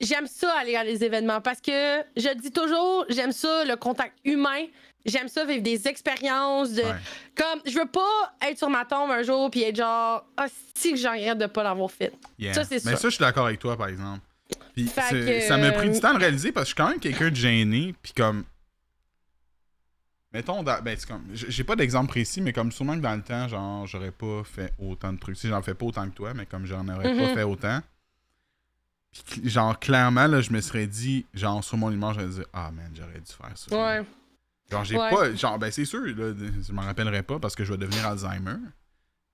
J'aime 0.01 0.27
ça 0.27 0.53
aller 0.59 0.77
à 0.77 0.85
les 0.85 1.05
événements 1.05 1.41
parce 1.41 1.61
que 1.61 2.03
je 2.17 2.35
dis 2.35 2.51
toujours, 2.51 3.05
j'aime 3.09 3.33
ça, 3.33 3.65
le 3.65 3.77
contact 3.77 4.15
humain. 4.25 4.67
J'aime 5.07 5.29
ça 5.29 5.45
vivre 5.45 5.63
des 5.63 5.87
expériences 5.89 6.73
de. 6.73 6.83
Ouais. 6.83 6.95
Comme, 7.37 7.61
je 7.67 7.79
veux 7.79 7.87
pas 7.87 8.35
être 8.49 8.59
sur 8.59 8.69
ma 8.71 8.85
tombe 8.85 9.11
un 9.11 9.23
jour 9.23 9.51
puis 9.51 9.63
être 9.63 9.77
genre, 9.77 10.25
ah, 10.37 10.47
si 10.75 10.93
que 10.93 10.99
j'en 10.99 11.13
regrette 11.13 11.39
de 11.39 11.47
pas 11.47 11.63
l'avoir 11.63 11.91
fait. 11.91 12.13
Yeah. 12.39 12.55
Ça, 12.55 12.65
c'est 12.65 12.85
Mais 12.85 12.93
sûr. 12.93 12.99
ça, 12.99 13.09
je 13.09 13.15
suis 13.15 13.23
d'accord 13.23 13.47
avec 13.47 13.59
toi, 13.61 13.77
par 13.77 13.89
exemple. 13.89 14.21
Puis 14.75 14.85
que, 14.87 15.41
ça 15.41 15.57
m'a 15.57 15.73
pris 15.73 15.91
du 15.91 15.97
euh, 15.97 16.01
temps 16.01 16.13
de 16.15 16.19
réaliser 16.19 16.53
parce 16.53 16.65
que 16.65 16.69
je 16.71 16.75
suis 16.75 16.83
quand 16.83 16.89
même 16.91 17.01
quelqu'un 17.01 17.31
de 17.31 17.35
gêné. 17.37 17.95
Puis 18.03 18.13
comme. 18.13 18.45
Mettons, 20.33 20.63
dans- 20.63 20.83
ben, 20.83 20.97
comme. 21.09 21.25
J'ai 21.33 21.65
pas 21.65 21.77
d'exemple 21.77 22.09
précis, 22.09 22.41
mais 22.43 22.53
comme 22.53 22.71
sûrement 22.71 22.95
que 22.95 23.01
dans 23.01 23.15
le 23.15 23.23
temps, 23.23 23.49
genre, 23.49 23.87
j'aurais 23.87 24.11
pas 24.11 24.43
fait 24.45 24.73
autant 24.79 25.13
de 25.13 25.19
trucs. 25.19 25.37
Si 25.37 25.49
j'en 25.49 25.63
fais 25.63 25.75
pas 25.75 25.87
autant 25.87 26.09
que 26.09 26.15
toi, 26.15 26.35
mais 26.35 26.47
comme 26.47 26.67
j'en 26.67 26.87
aurais 26.89 27.15
pas 27.17 27.29
Mhm. 27.29 27.35
fait 27.35 27.43
autant. 27.45 27.81
Puis, 29.31 29.49
genre, 29.49 29.79
clairement, 29.79 30.27
là, 30.27 30.43
je 30.43 30.51
me 30.51 30.61
serais 30.61 30.87
dit, 30.87 31.25
genre, 31.33 31.65
sur 31.65 31.79
mon 31.79 31.91
image, 31.91 32.17
j'aurais 32.17 32.29
dit, 32.29 32.43
ah 32.53 32.71
man, 32.71 32.91
j'aurais 32.95 33.21
dû 33.21 33.33
faire 33.33 33.53
ça. 33.57 33.75
Ouais. 33.75 34.05
Genre, 34.71 34.85
j'ai 34.85 34.99
Ouais. 34.99 35.11
pas. 35.11 35.35
Genre, 35.35 35.59
ben, 35.59 35.71
c'est 35.71 35.85
sûr, 35.85 36.01
là, 36.05 36.33
je 36.67 36.73
m'en 36.73 36.83
rappellerai 36.83 37.23
pas 37.23 37.39
parce 37.39 37.55
que 37.55 37.65
je 37.65 37.73
vais 37.73 37.79
devenir 37.79 38.07
Alzheimer. 38.07 38.57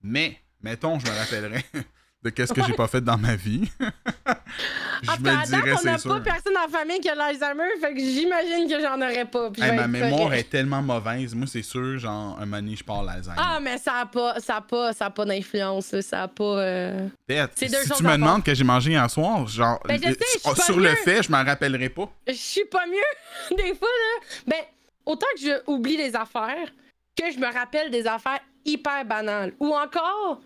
Mais, 0.02 0.38
mettons, 0.62 0.98
je 0.98 1.06
me 1.10 1.16
rappellerai 1.16 1.64
de 2.22 2.30
qu'est-ce 2.30 2.52
que 2.52 2.62
j'ai 2.64 2.74
pas 2.74 2.86
fait 2.88 3.00
dans 3.00 3.16
ma 3.18 3.34
vie. 3.34 3.70
je 3.80 5.08
Ah, 5.08 5.16
me 5.18 5.30
le 5.30 5.46
dirais, 5.46 5.62
date, 5.62 5.74
on 5.74 5.76
c'est 5.78 5.90
n'a 5.90 5.98
sûr. 5.98 6.10
pas 6.10 6.20
personne 6.20 6.52
en 6.56 6.68
famille 6.68 7.00
qui 7.00 7.08
a 7.08 7.14
l'Alzheimer, 7.14 7.70
fait 7.80 7.94
que 7.94 7.98
j'imagine 8.00 8.68
que 8.68 8.80
j'en 8.80 8.96
aurais 9.00 9.24
pas. 9.24 9.50
puis 9.50 9.62
Hey, 9.62 9.74
ma 9.76 9.88
mémoire 9.88 10.20
correct. 10.24 10.46
est 10.46 10.50
tellement 10.50 10.82
mauvaise. 10.82 11.34
Moi, 11.34 11.46
c'est 11.46 11.62
sûr, 11.62 11.98
genre, 11.98 12.36
un 12.38 12.44
moment 12.44 12.56
donné, 12.58 12.76
je 12.76 12.84
parle 12.84 13.06
l'Alzheimer. 13.06 13.36
Ah, 13.38 13.58
mais 13.60 13.78
ça 13.78 13.94
a 14.00 14.06
pas, 14.06 14.38
ça 14.38 14.56
a 14.56 14.60
pas, 14.60 14.92
ça 14.92 15.06
a 15.06 15.10
pas 15.10 15.24
d'influence, 15.24 15.98
ça 16.02 16.24
a 16.24 16.28
pas. 16.28 16.44
euh, 16.44 17.08
c'est 17.54 17.68
deux 17.70 17.82
si 17.84 17.90
tu 17.90 18.02
me 18.04 18.12
demandes 18.12 18.44
que 18.44 18.54
j'ai 18.54 18.64
mangé 18.64 18.90
hier 18.90 19.10
soir, 19.10 19.46
genre, 19.48 19.80
Ben, 19.88 19.98
je 20.00 20.10
sais, 20.10 20.38
sur, 20.40 20.54
pas 20.54 20.62
sur 20.62 20.78
le 20.78 20.94
fait, 20.96 21.22
je 21.22 21.32
m'en 21.32 21.42
rappellerai 21.42 21.88
pas. 21.88 22.08
Je 22.28 22.32
suis 22.34 22.64
pas 22.66 22.84
mieux 22.86 23.56
des 23.56 23.74
fois 23.74 23.88
là. 23.88 24.26
Ben, 24.46 24.62
autant 25.06 25.26
que 25.34 25.40
je 25.40 25.62
oublie 25.66 25.96
les 25.96 26.14
affaires, 26.16 26.72
que 27.16 27.30
je 27.30 27.38
me 27.38 27.52
rappelle 27.52 27.90
des 27.90 28.06
affaires 28.06 28.40
hyper 28.64 29.04
banales, 29.04 29.52
ou 29.60 29.74
encore 29.74 30.40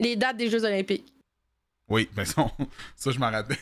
les 0.00 0.16
dates 0.16 0.36
des 0.36 0.48
Jeux 0.48 0.64
Olympiques. 0.64 1.06
Oui, 1.88 2.08
ben 2.14 2.24
ça, 2.24 2.46
ça 2.96 3.10
je 3.10 3.18
m'en 3.18 3.30
rappelle. 3.30 3.58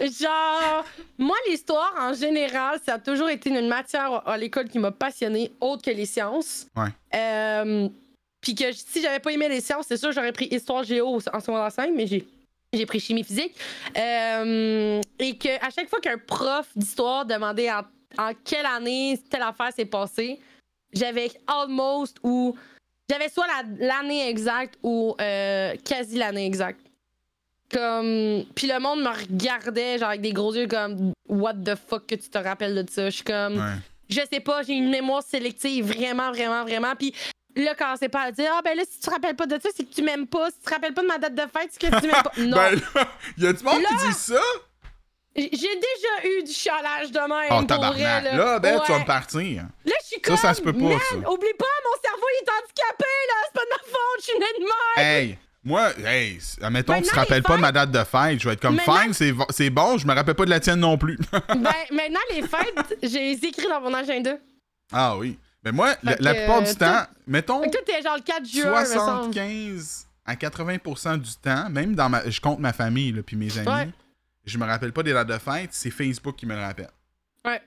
Genre, 0.00 0.84
moi, 1.18 1.36
l'histoire, 1.48 1.94
en 1.98 2.12
général, 2.12 2.80
ça 2.84 2.94
a 2.94 2.98
toujours 2.98 3.28
été 3.28 3.50
une 3.50 3.68
matière 3.68 4.26
à 4.28 4.36
l'école 4.36 4.68
qui 4.68 4.78
m'a 4.78 4.90
passionnée, 4.90 5.52
autre 5.60 5.82
que 5.82 5.90
les 5.90 6.06
sciences. 6.06 6.66
Ouais. 6.76 6.88
Euh, 7.14 7.88
Puis 8.40 8.54
que 8.54 8.72
si 8.72 9.00
j'avais 9.00 9.20
pas 9.20 9.30
aimé 9.32 9.48
les 9.48 9.60
sciences, 9.60 9.86
c'est 9.88 9.96
sûr, 9.96 10.10
j'aurais 10.12 10.32
pris 10.32 10.48
histoire 10.50 10.82
géo 10.82 11.20
en 11.32 11.40
secondaire 11.40 11.70
5, 11.72 11.92
mais 11.94 12.06
j'ai. 12.06 12.26
J'ai 12.72 12.86
pris 12.86 13.00
chimie 13.00 13.24
physique. 13.24 13.56
Euh, 13.98 15.00
et 15.18 15.36
que 15.36 15.48
à 15.60 15.70
chaque 15.70 15.88
fois 15.88 16.00
qu'un 16.00 16.18
prof 16.18 16.68
d'histoire 16.76 17.26
demandait 17.26 17.68
en, 17.68 17.82
en 18.18 18.32
quelle 18.44 18.66
année 18.66 19.20
telle 19.30 19.42
affaire 19.42 19.72
s'est 19.74 19.84
passée, 19.84 20.40
j'avais 20.92 21.30
almost 21.46 22.18
ou. 22.22 22.56
J'avais 23.08 23.28
soit 23.28 23.46
la- 23.48 23.86
l'année 23.86 24.28
exacte 24.28 24.78
ou 24.84 25.16
euh, 25.20 25.74
quasi 25.84 26.16
l'année 26.16 26.46
exacte. 26.46 26.80
Comme. 27.72 28.44
Puis 28.54 28.66
le 28.66 28.78
monde 28.80 29.00
me 29.02 29.08
regardait, 29.08 29.98
genre, 29.98 30.08
avec 30.08 30.20
des 30.20 30.32
gros 30.32 30.54
yeux, 30.54 30.66
comme, 30.66 31.12
What 31.28 31.54
the 31.64 31.74
fuck 31.76 32.06
que 32.06 32.16
tu 32.16 32.28
te 32.28 32.38
rappelles 32.38 32.74
de 32.84 32.90
ça? 32.90 33.06
Je 33.10 33.14
suis 33.16 33.24
comme. 33.24 33.58
Ouais. 33.58 33.74
Je 34.08 34.20
sais 34.32 34.40
pas, 34.40 34.62
j'ai 34.64 34.72
une 34.74 34.90
mémoire 34.90 35.22
sélective, 35.22 35.86
vraiment, 35.86 36.32
vraiment, 36.32 36.62
vraiment. 36.64 36.96
Puis 36.96 37.14
là, 37.54 37.76
quand 37.76 37.94
c'est 37.96 38.08
pas 38.08 38.22
à 38.22 38.32
dire, 38.32 38.50
ah 38.52 38.60
ben 38.64 38.76
là, 38.76 38.82
si 38.88 38.98
tu 38.98 39.06
te 39.06 39.10
rappelles 39.10 39.36
pas 39.36 39.46
de 39.46 39.60
ça, 39.60 39.68
c'est 39.72 39.84
que 39.84 39.94
tu 39.94 40.02
m'aimes 40.02 40.26
pas. 40.26 40.50
Si 40.50 40.58
tu 40.58 40.64
te 40.64 40.70
rappelles 40.74 40.94
pas 40.94 41.02
de 41.02 41.06
ma 41.06 41.18
date 41.18 41.34
de 41.36 41.42
fête, 41.42 41.70
c'est 41.70 41.80
que 41.80 42.00
tu 42.00 42.06
m'aimes 42.08 42.22
pas. 42.22 42.32
Non. 42.38 42.56
Ben 42.56 42.80
là, 42.94 43.08
y 43.38 43.46
a 43.46 43.52
du 43.52 43.62
monde 43.64 43.82
qui 43.82 44.06
dit 44.08 44.12
ça? 44.14 44.40
J'ai 45.36 45.48
déjà 45.52 46.28
eu 46.28 46.42
du 46.42 46.52
chialage 46.52 47.12
de 47.12 47.18
même. 47.20 47.62
Oh, 47.62 47.62
tabarnak. 47.64 48.22
vrai, 48.22 48.36
Là, 48.36 48.58
ben, 48.58 48.80
tu 48.84 48.92
vas 48.92 48.98
me 48.98 49.04
partir. 49.04 49.62
Là, 49.84 49.92
je 50.02 50.06
suis 50.06 50.16
Ça, 50.16 50.22
comme. 50.22 50.36
ça 50.36 50.54
se 50.54 50.60
peut 50.60 50.72
pas, 50.72 50.78
Man, 50.78 50.98
ça. 50.98 51.16
Oublie 51.16 51.54
pas, 51.58 51.66
mon 51.84 51.96
cerveau, 52.02 52.26
il 52.32 52.44
est 52.44 52.50
handicapé, 52.50 53.04
là. 53.28 53.34
C'est 53.46 53.54
pas 53.54 53.64
de 53.64 53.70
ma 53.70 53.78
faute, 53.78 54.18
je 54.18 54.24
suis 54.24 54.38
née 54.38 54.64
de. 54.64 55.00
Hey, 55.00 55.38
moi, 55.62 55.90
hey, 56.04 56.38
admettons 56.62 57.00
que 57.00 57.04
tu 57.04 57.10
te 57.10 57.14
rappelles 57.14 57.36
les 57.38 57.42
pas 57.42 57.56
de 57.56 57.60
ma 57.60 57.70
date 57.72 57.90
de 57.90 58.02
fête, 58.04 58.40
je 58.40 58.48
vais 58.48 58.54
être 58.54 58.60
comme 58.60 58.80
fine, 58.80 59.12
c'est 59.50 59.70
bon, 59.70 59.98
je 59.98 60.06
me 60.06 60.14
rappelle 60.14 60.34
pas 60.34 60.44
de 60.46 60.50
la 60.50 60.60
tienne 60.60 60.80
non 60.80 60.98
plus. 60.98 61.18
ben, 61.48 61.72
maintenant, 61.92 62.20
les 62.34 62.42
fêtes, 62.42 62.98
j'ai 63.02 63.32
écrit 63.32 63.68
dans 63.68 63.80
mon 63.80 63.94
agenda. 63.94 64.32
ah 64.92 65.16
oui. 65.16 65.38
Mais 65.62 65.72
moi, 65.72 65.94
la, 66.02 66.34
plupart 66.34 66.62
du 66.62 66.74
temps, 66.74 67.02
mettons 67.26 67.60
toi, 67.60 67.80
t'es 67.84 68.00
genre 68.02 68.16
le 68.16 68.22
4 68.22 68.46
juin, 68.46 68.80
me 68.80 68.86
semble. 68.86 69.34
75 69.34 70.06
à 70.24 70.34
80% 70.34 71.18
du 71.18 71.30
temps, 71.36 71.68
même 71.68 71.94
dans 71.94 72.08
ma. 72.08 72.28
Je 72.28 72.40
compte 72.40 72.58
ma 72.60 72.72
famille 72.72 73.12
là, 73.12 73.22
puis 73.22 73.36
mes 73.36 73.56
amis, 73.58 73.68
Ouais. 73.68 73.88
Je 74.44 74.58
me 74.58 74.64
rappelle 74.64 74.92
pas 74.92 75.02
des 75.02 75.12
dates 75.12 75.28
de 75.28 75.38
fête, 75.38 75.70
c'est 75.72 75.90
Facebook 75.90 76.36
qui 76.36 76.46
me 76.46 76.54
le 76.54 76.60
rappelle. 76.60 76.90
Ouais. 77.44 77.60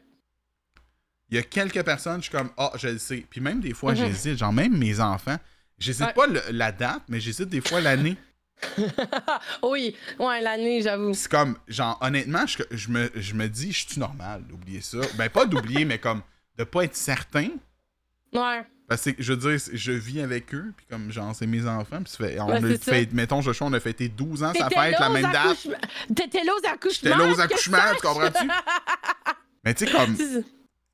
Il 1.30 1.36
y 1.36 1.40
a 1.40 1.44
quelques 1.44 1.84
personnes, 1.84 2.18
je 2.18 2.30
suis 2.30 2.32
comme, 2.38 2.52
ah, 2.58 2.72
je 2.76 2.90
le 2.90 2.98
sais. 3.00 3.26
Puis 3.30 3.42
même 3.42 3.60
des 3.60 3.74
fois, 3.74 3.92
Mhm. 3.94 3.98
j'hésite. 3.98 4.38
Genre, 4.38 4.54
même 4.54 4.78
mes 4.78 5.00
enfants, 5.00 5.38
j'hésite 5.80 6.06
Ouais. 6.08 6.14
pas 6.14 6.28
le- 6.28 6.42
la 6.52 6.72
date, 6.72 7.02
mais 7.08 7.20
j'hésite 7.20 7.50
des 7.50 7.62
fois 7.62 7.82
l'année. 7.82 8.18
oui, 9.64 9.96
ouais, 10.20 10.42
l'année, 10.42 10.82
j'avoue. 10.82 11.14
C'est 11.14 11.30
comme, 11.30 11.58
genre, 11.68 11.98
honnêtement, 12.02 12.46
je, 12.46 12.64
je 12.72 12.90
me, 12.90 13.10
je 13.16 13.34
me 13.34 13.48
dis, 13.50 13.72
je 13.72 13.88
suis 13.88 14.00
normal 14.00 14.44
d'oublier 14.44 14.82
ça. 14.82 15.00
Ben, 15.16 15.30
pas 15.30 15.46
d'oublier, 15.46 15.86
mais 15.86 16.00
comme, 16.00 16.22
de 16.58 16.64
pas 16.64 16.84
être 16.84 16.96
certain. 16.96 17.50
Ouais. 18.32 18.64
Parce 18.88 19.04
que, 19.04 19.12
je 19.18 19.34
veux 19.34 19.52
dire, 19.58 19.66
je 19.74 19.92
vis 19.94 20.20
avec 20.22 20.54
eux, 20.54 20.74
puis 20.76 20.86
comme, 20.90 21.10
genre, 21.12 21.34
c'est 21.34 21.48
mes 21.48 21.66
enfants, 21.68 22.02
puis 22.04 22.12
ça 22.12 22.18
fait, 22.18 22.40
on 22.40 22.48
Ouais, 22.48 22.58
a 22.58 22.78
ça. 22.78 22.92
fait, 22.92 23.12
mettons, 23.14 23.42
Joshua, 23.42 23.68
on 23.68 23.74
a 23.74 23.80
fêté 23.80 24.10
12 24.10 24.44
ans, 24.44 24.52
T'étais 24.52 24.76
fête, 24.76 25.00
la 25.00 25.10
même 25.10 25.32
date. 25.32 25.68
T'étais 26.14 26.44
là 26.44 26.52
aux 26.54 26.68
accouchements. 26.68 27.10
J'étais 27.12 27.18
là 27.18 27.26
aux 27.28 27.40
accouchements, 27.40 27.78
ça- 27.78 27.96
tu 27.96 28.02
comprends-tu? 28.02 28.48
Mais 29.64 29.74
tu 29.74 29.86
sais, 29.86 29.92
comme, 29.92 30.16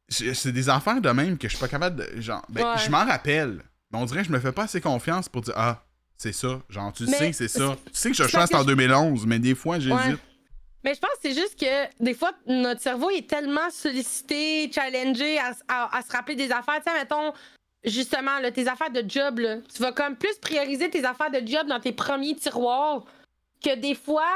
C'est- 0.08 0.52
des 0.52 0.70
affaires 0.70 1.02
de 1.02 1.10
même 1.10 1.38
que 1.38 1.48
je 1.48 1.56
suis 1.56 1.60
pas 1.62 1.68
capable 1.68 1.96
de. 1.98 2.22
Genre, 2.22 2.44
ben, 2.50 2.64
Ouais. 2.64 2.78
je 2.84 2.90
m'en 2.90 3.06
rappelle. 3.06 3.62
Mais 3.92 3.98
on 4.00 4.06
dirait 4.06 4.22
que 4.22 4.28
je 4.28 4.32
me 4.32 4.40
fais 4.40 4.52
pas 4.52 4.64
assez 4.64 4.82
confiance 4.82 5.28
pour 5.30 5.42
dire 5.42 5.54
Ah, 5.58 5.84
c'est 6.18 6.32
ça. 6.34 6.62
Genre, 6.70 6.94
tu 6.94 7.06
Mais 7.06 7.12
sais 7.18 7.30
que 7.32 7.36
c'est 7.36 7.48
ça. 7.48 7.76
Tu 7.88 7.92
sais 7.94 8.12
que 8.12 8.16
je 8.18 8.24
c'est 8.28 8.56
en 8.56 8.62
je- 8.62 8.66
2011, 8.68 9.26
mais 9.26 9.40
des 9.40 9.56
fois, 9.56 9.80
j'hésite. 9.80 9.96
Ouais. 9.96 10.16
Mais 10.84 10.94
je 10.96 11.00
pense 11.00 11.12
que 11.12 11.18
c'est 11.24 11.34
juste 11.34 11.60
que 11.60 12.04
des 12.04 12.14
fois, 12.14 12.32
notre 12.48 12.82
cerveau 12.82 13.10
est 13.10 13.28
tellement 13.28 13.70
sollicité, 13.72 14.72
challengé 14.72 15.38
à, 15.40 15.54
à- 15.68 15.98
à 15.98 16.02
se 16.02 16.12
rappeler 16.12 16.36
des 16.36 16.52
affaires. 16.52 16.82
Tu 16.86 16.92
sais, 16.92 16.98
mettons, 16.98 17.34
justement, 17.84 18.40
là, 18.40 18.52
tes 18.52 18.68
affaires 18.68 18.92
de 18.92 19.04
job, 19.08 19.40
là, 19.40 19.58
tu 19.74 19.82
vas 19.82 19.92
comme 19.92 20.16
plus 20.16 20.36
prioriser 20.42 20.90
tes 20.90 21.06
affaires 21.06 21.32
de 21.32 21.46
job 21.46 21.68
dans 21.68 21.80
tes 21.80 21.92
premiers 21.92 22.36
tiroirs 22.36 23.04
que 23.64 23.76
des 23.76 23.96
fois. 23.96 24.28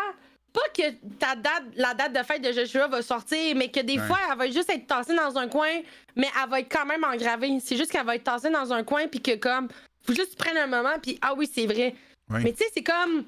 Pas 0.53 0.61
que 0.77 0.91
ta 1.17 1.35
date, 1.35 1.63
la 1.75 1.95
date 1.95 2.13
de 2.13 2.21
fête 2.21 2.43
de 2.43 2.51
Joshua 2.51 2.87
va 2.87 3.01
sortir, 3.01 3.55
mais 3.55 3.71
que 3.71 3.79
des 3.79 3.97
Ouais. 3.99 4.05
fois, 4.05 4.19
elle 4.31 4.37
va 4.37 4.45
juste 4.51 4.69
être 4.69 4.85
tassée 4.85 5.15
dans 5.15 5.35
un 5.35 5.47
coin, 5.47 5.81
mais 6.15 6.27
elle 6.43 6.47
va 6.47 6.59
être 6.59 6.71
quand 6.71 6.85
même 6.85 7.03
engravée. 7.03 7.59
C'est 7.59 7.75
juste 7.75 7.89
qu'elle 7.91 8.05
va 8.05 8.15
être 8.17 8.23
tassée 8.23 8.51
dans 8.51 8.71
un 8.71 8.83
coin, 8.83 9.07
puis 9.07 9.19
que 9.19 9.35
comme, 9.35 9.67
faut 10.03 10.13
juste 10.13 10.25
que 10.25 10.29
tu 10.35 10.35
prennes 10.35 10.57
un 10.57 10.67
moment, 10.67 10.93
puis 11.01 11.17
ah 11.23 11.33
oui, 11.35 11.49
c'est 11.51 11.65
vrai. 11.65 11.95
Ouais. 12.29 12.41
Mais 12.43 12.51
tu 12.51 12.59
sais, 12.59 12.65
c'est 12.71 12.83
comme. 12.83 13.25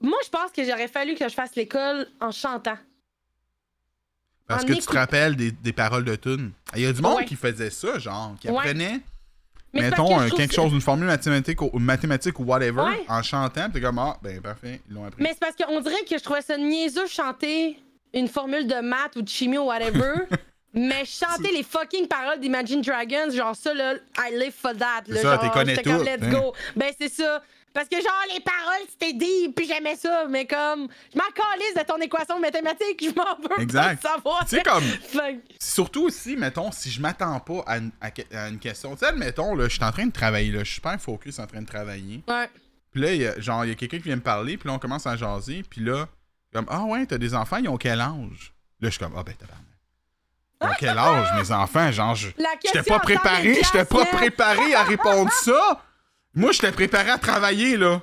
Moi, 0.00 0.18
je 0.24 0.28
pense 0.30 0.50
que 0.50 0.64
j'aurais 0.64 0.88
fallu 0.88 1.14
que 1.14 1.28
je 1.28 1.32
fasse 1.34 1.54
l'école 1.54 2.08
en 2.20 2.32
chantant. 2.32 2.76
Parce 4.48 4.64
en 4.64 4.66
que 4.66 4.72
tu 4.72 4.80
te 4.80 4.92
rappelles 4.92 5.36
des, 5.36 5.52
des 5.52 5.72
paroles 5.72 6.04
de 6.04 6.16
tunes. 6.16 6.50
Il 6.74 6.82
y 6.82 6.86
a 6.86 6.92
du 6.92 7.02
monde 7.02 7.18
Ouais. 7.18 7.24
qui 7.24 7.36
faisait 7.36 7.70
ça, 7.70 8.00
genre, 8.00 8.34
qui 8.40 8.48
apprenait, 8.48 9.00
Mais 9.74 9.82
mettons, 9.82 10.06
que 10.08 10.26
trouve 10.26 10.30
quelque 10.30 10.50
que- 10.50 10.54
chose, 10.56 10.72
une 10.72 10.80
formule 10.80 11.06
mathématique 11.06 11.60
ou, 11.60 11.78
mathématique 11.78 12.38
ou 12.40 12.44
whatever, 12.44 12.80
Ouais. 12.82 13.04
en 13.08 13.22
chantant, 13.22 13.68
t'es 13.70 13.80
comme, 13.80 13.98
ah, 13.98 14.16
ben 14.22 14.40
parfait, 14.40 14.80
ils 14.88 14.94
l'ont 14.94 15.04
appris. 15.04 15.22
Mais 15.22 15.30
c'est 15.30 15.40
parce 15.40 15.54
qu'on 15.56 15.80
dirait 15.80 16.04
que 16.08 16.16
je 16.16 16.22
trouvais 16.22 16.42
ça 16.42 16.56
niaiseux 16.56 17.06
chanter 17.06 17.78
une 18.14 18.28
formule 18.28 18.66
de 18.66 18.80
maths 18.80 19.16
ou 19.16 19.22
de 19.22 19.28
chimie 19.28 19.58
ou 19.58 19.64
whatever. 19.66 20.12
mais 20.74 21.04
chanter 21.04 21.52
les 21.52 21.62
fucking 21.62 22.08
paroles 22.08 22.40
d'Imagine 22.40 22.80
Dragons, 22.80 23.30
genre 23.30 23.54
ça, 23.54 23.74
là, 23.74 23.94
I 24.18 24.32
live 24.38 24.52
for 24.56 24.72
that. 24.72 25.02
Là, 25.06 25.20
ça, 25.20 25.34
genre, 25.34 25.40
t'es 25.40 25.50
connais 25.50 25.74
j'étais 25.74 25.90
comme, 25.90 26.04
let's 26.04 26.22
hein. 26.22 26.30
go. 26.30 26.54
Ben, 26.76 26.90
c'est 26.98 27.10
ça. 27.12 27.42
Parce 27.78 27.88
que, 27.88 27.96
genre, 28.02 28.24
les 28.34 28.40
paroles, 28.40 28.88
c'était 28.88 29.12
deep, 29.12 29.54
puis 29.54 29.68
j'aimais 29.68 29.94
ça. 29.94 30.26
Mais 30.28 30.46
comme, 30.48 30.88
je 31.14 31.16
m'en 31.16 31.30
calisse 31.32 31.74
de 31.76 31.82
ton 31.86 31.96
équation 31.98 32.40
mathématique, 32.40 33.00
je 33.00 33.14
m'en 33.14 33.36
veux 33.40 33.62
Exact. 33.62 34.02
pas 34.02 34.14
savoir. 34.14 34.44
Tu 34.48 34.56
sais, 34.56 34.62
comme, 34.64 34.82
Fait 35.08 35.40
surtout 35.60 36.06
aussi, 36.06 36.34
mettons, 36.36 36.72
si 36.72 36.90
je 36.90 37.00
m'attends 37.00 37.38
pas 37.38 37.62
à 37.68 37.78
une, 37.78 37.92
à 38.00 38.10
que- 38.10 38.34
à 38.36 38.48
une 38.48 38.58
question. 38.58 38.94
Tu 38.94 38.98
sais, 38.98 39.06
admettons, 39.06 39.54
là, 39.54 39.68
je 39.68 39.74
suis 39.76 39.84
en 39.84 39.92
train 39.92 40.06
de 40.06 40.12
travailler, 40.12 40.50
là, 40.50 40.58
je 40.60 40.64
suis 40.64 40.74
super 40.74 41.00
focus 41.00 41.38
en 41.38 41.46
train 41.46 41.62
de 41.62 41.66
travailler. 41.68 42.24
Ouais. 42.26 42.50
Puis 42.90 43.00
là, 43.00 43.12
il 43.14 43.22
y 43.22 43.26
a- 43.28 43.38
genre, 43.38 43.64
il 43.64 43.68
y 43.68 43.70
a 43.70 43.74
quelqu'un 43.76 43.98
qui 43.98 44.02
vient 44.04 44.16
me 44.16 44.22
parler, 44.22 44.56
puis 44.58 44.68
là, 44.68 44.74
on 44.74 44.80
commence 44.80 45.06
à 45.06 45.14
jaser, 45.16 45.62
puis 45.70 45.80
là, 45.80 46.06
comme, 46.52 46.66
ah 46.70 46.82
ouais, 46.82 47.06
t'as 47.06 47.18
des 47.18 47.32
enfants, 47.32 47.58
ils 47.58 47.68
ont 47.68 47.76
quel 47.76 48.00
âge? 48.00 48.54
Là, 48.80 48.88
je 48.88 48.90
suis 48.90 48.98
comme, 48.98 49.14
ah 49.16 49.22
ben. 49.22 49.34
Ils 50.60 50.66
ont 50.66 50.70
quel 50.80 50.98
âge, 50.98 51.28
mes 51.40 51.52
enfants? 51.52 51.92
Genre, 51.92 52.16
je. 52.16 52.30
J'étais 52.64 52.82
pas 52.82 52.98
préparé, 52.98 53.54
j'étais 53.62 53.84
pas 53.84 54.04
préparé 54.06 54.74
à 54.74 54.82
répondre 54.82 55.30
ça. 55.30 55.80
Moi, 56.38 56.52
j'étais 56.52 56.70
préparé 56.70 57.10
à 57.10 57.18
travailler, 57.18 57.76
là. 57.76 58.00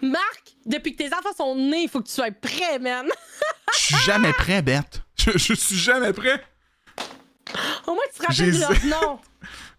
Marc, 0.00 0.56
depuis 0.64 0.96
que 0.96 1.02
tes 1.04 1.12
enfants 1.12 1.34
sont 1.36 1.54
nés, 1.54 1.82
il 1.82 1.88
faut 1.90 2.00
que 2.00 2.08
tu 2.08 2.14
sois 2.14 2.30
prêt, 2.30 2.78
man. 2.78 3.06
Je 3.74 3.78
suis 3.78 3.96
jamais 4.06 4.32
prêt, 4.32 4.62
bête. 4.62 5.02
Je, 5.14 5.32
je 5.36 5.52
suis 5.52 5.76
jamais 5.76 6.14
prêt. 6.14 6.42
Au 7.86 7.92
moins, 7.92 8.02
tu 8.14 8.20
te 8.20 8.26
rappelles 8.26 8.54
de 8.54 8.60
leur 8.60 9.02
nom. 9.02 9.20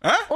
Hein? 0.02 0.16
Au 0.30 0.36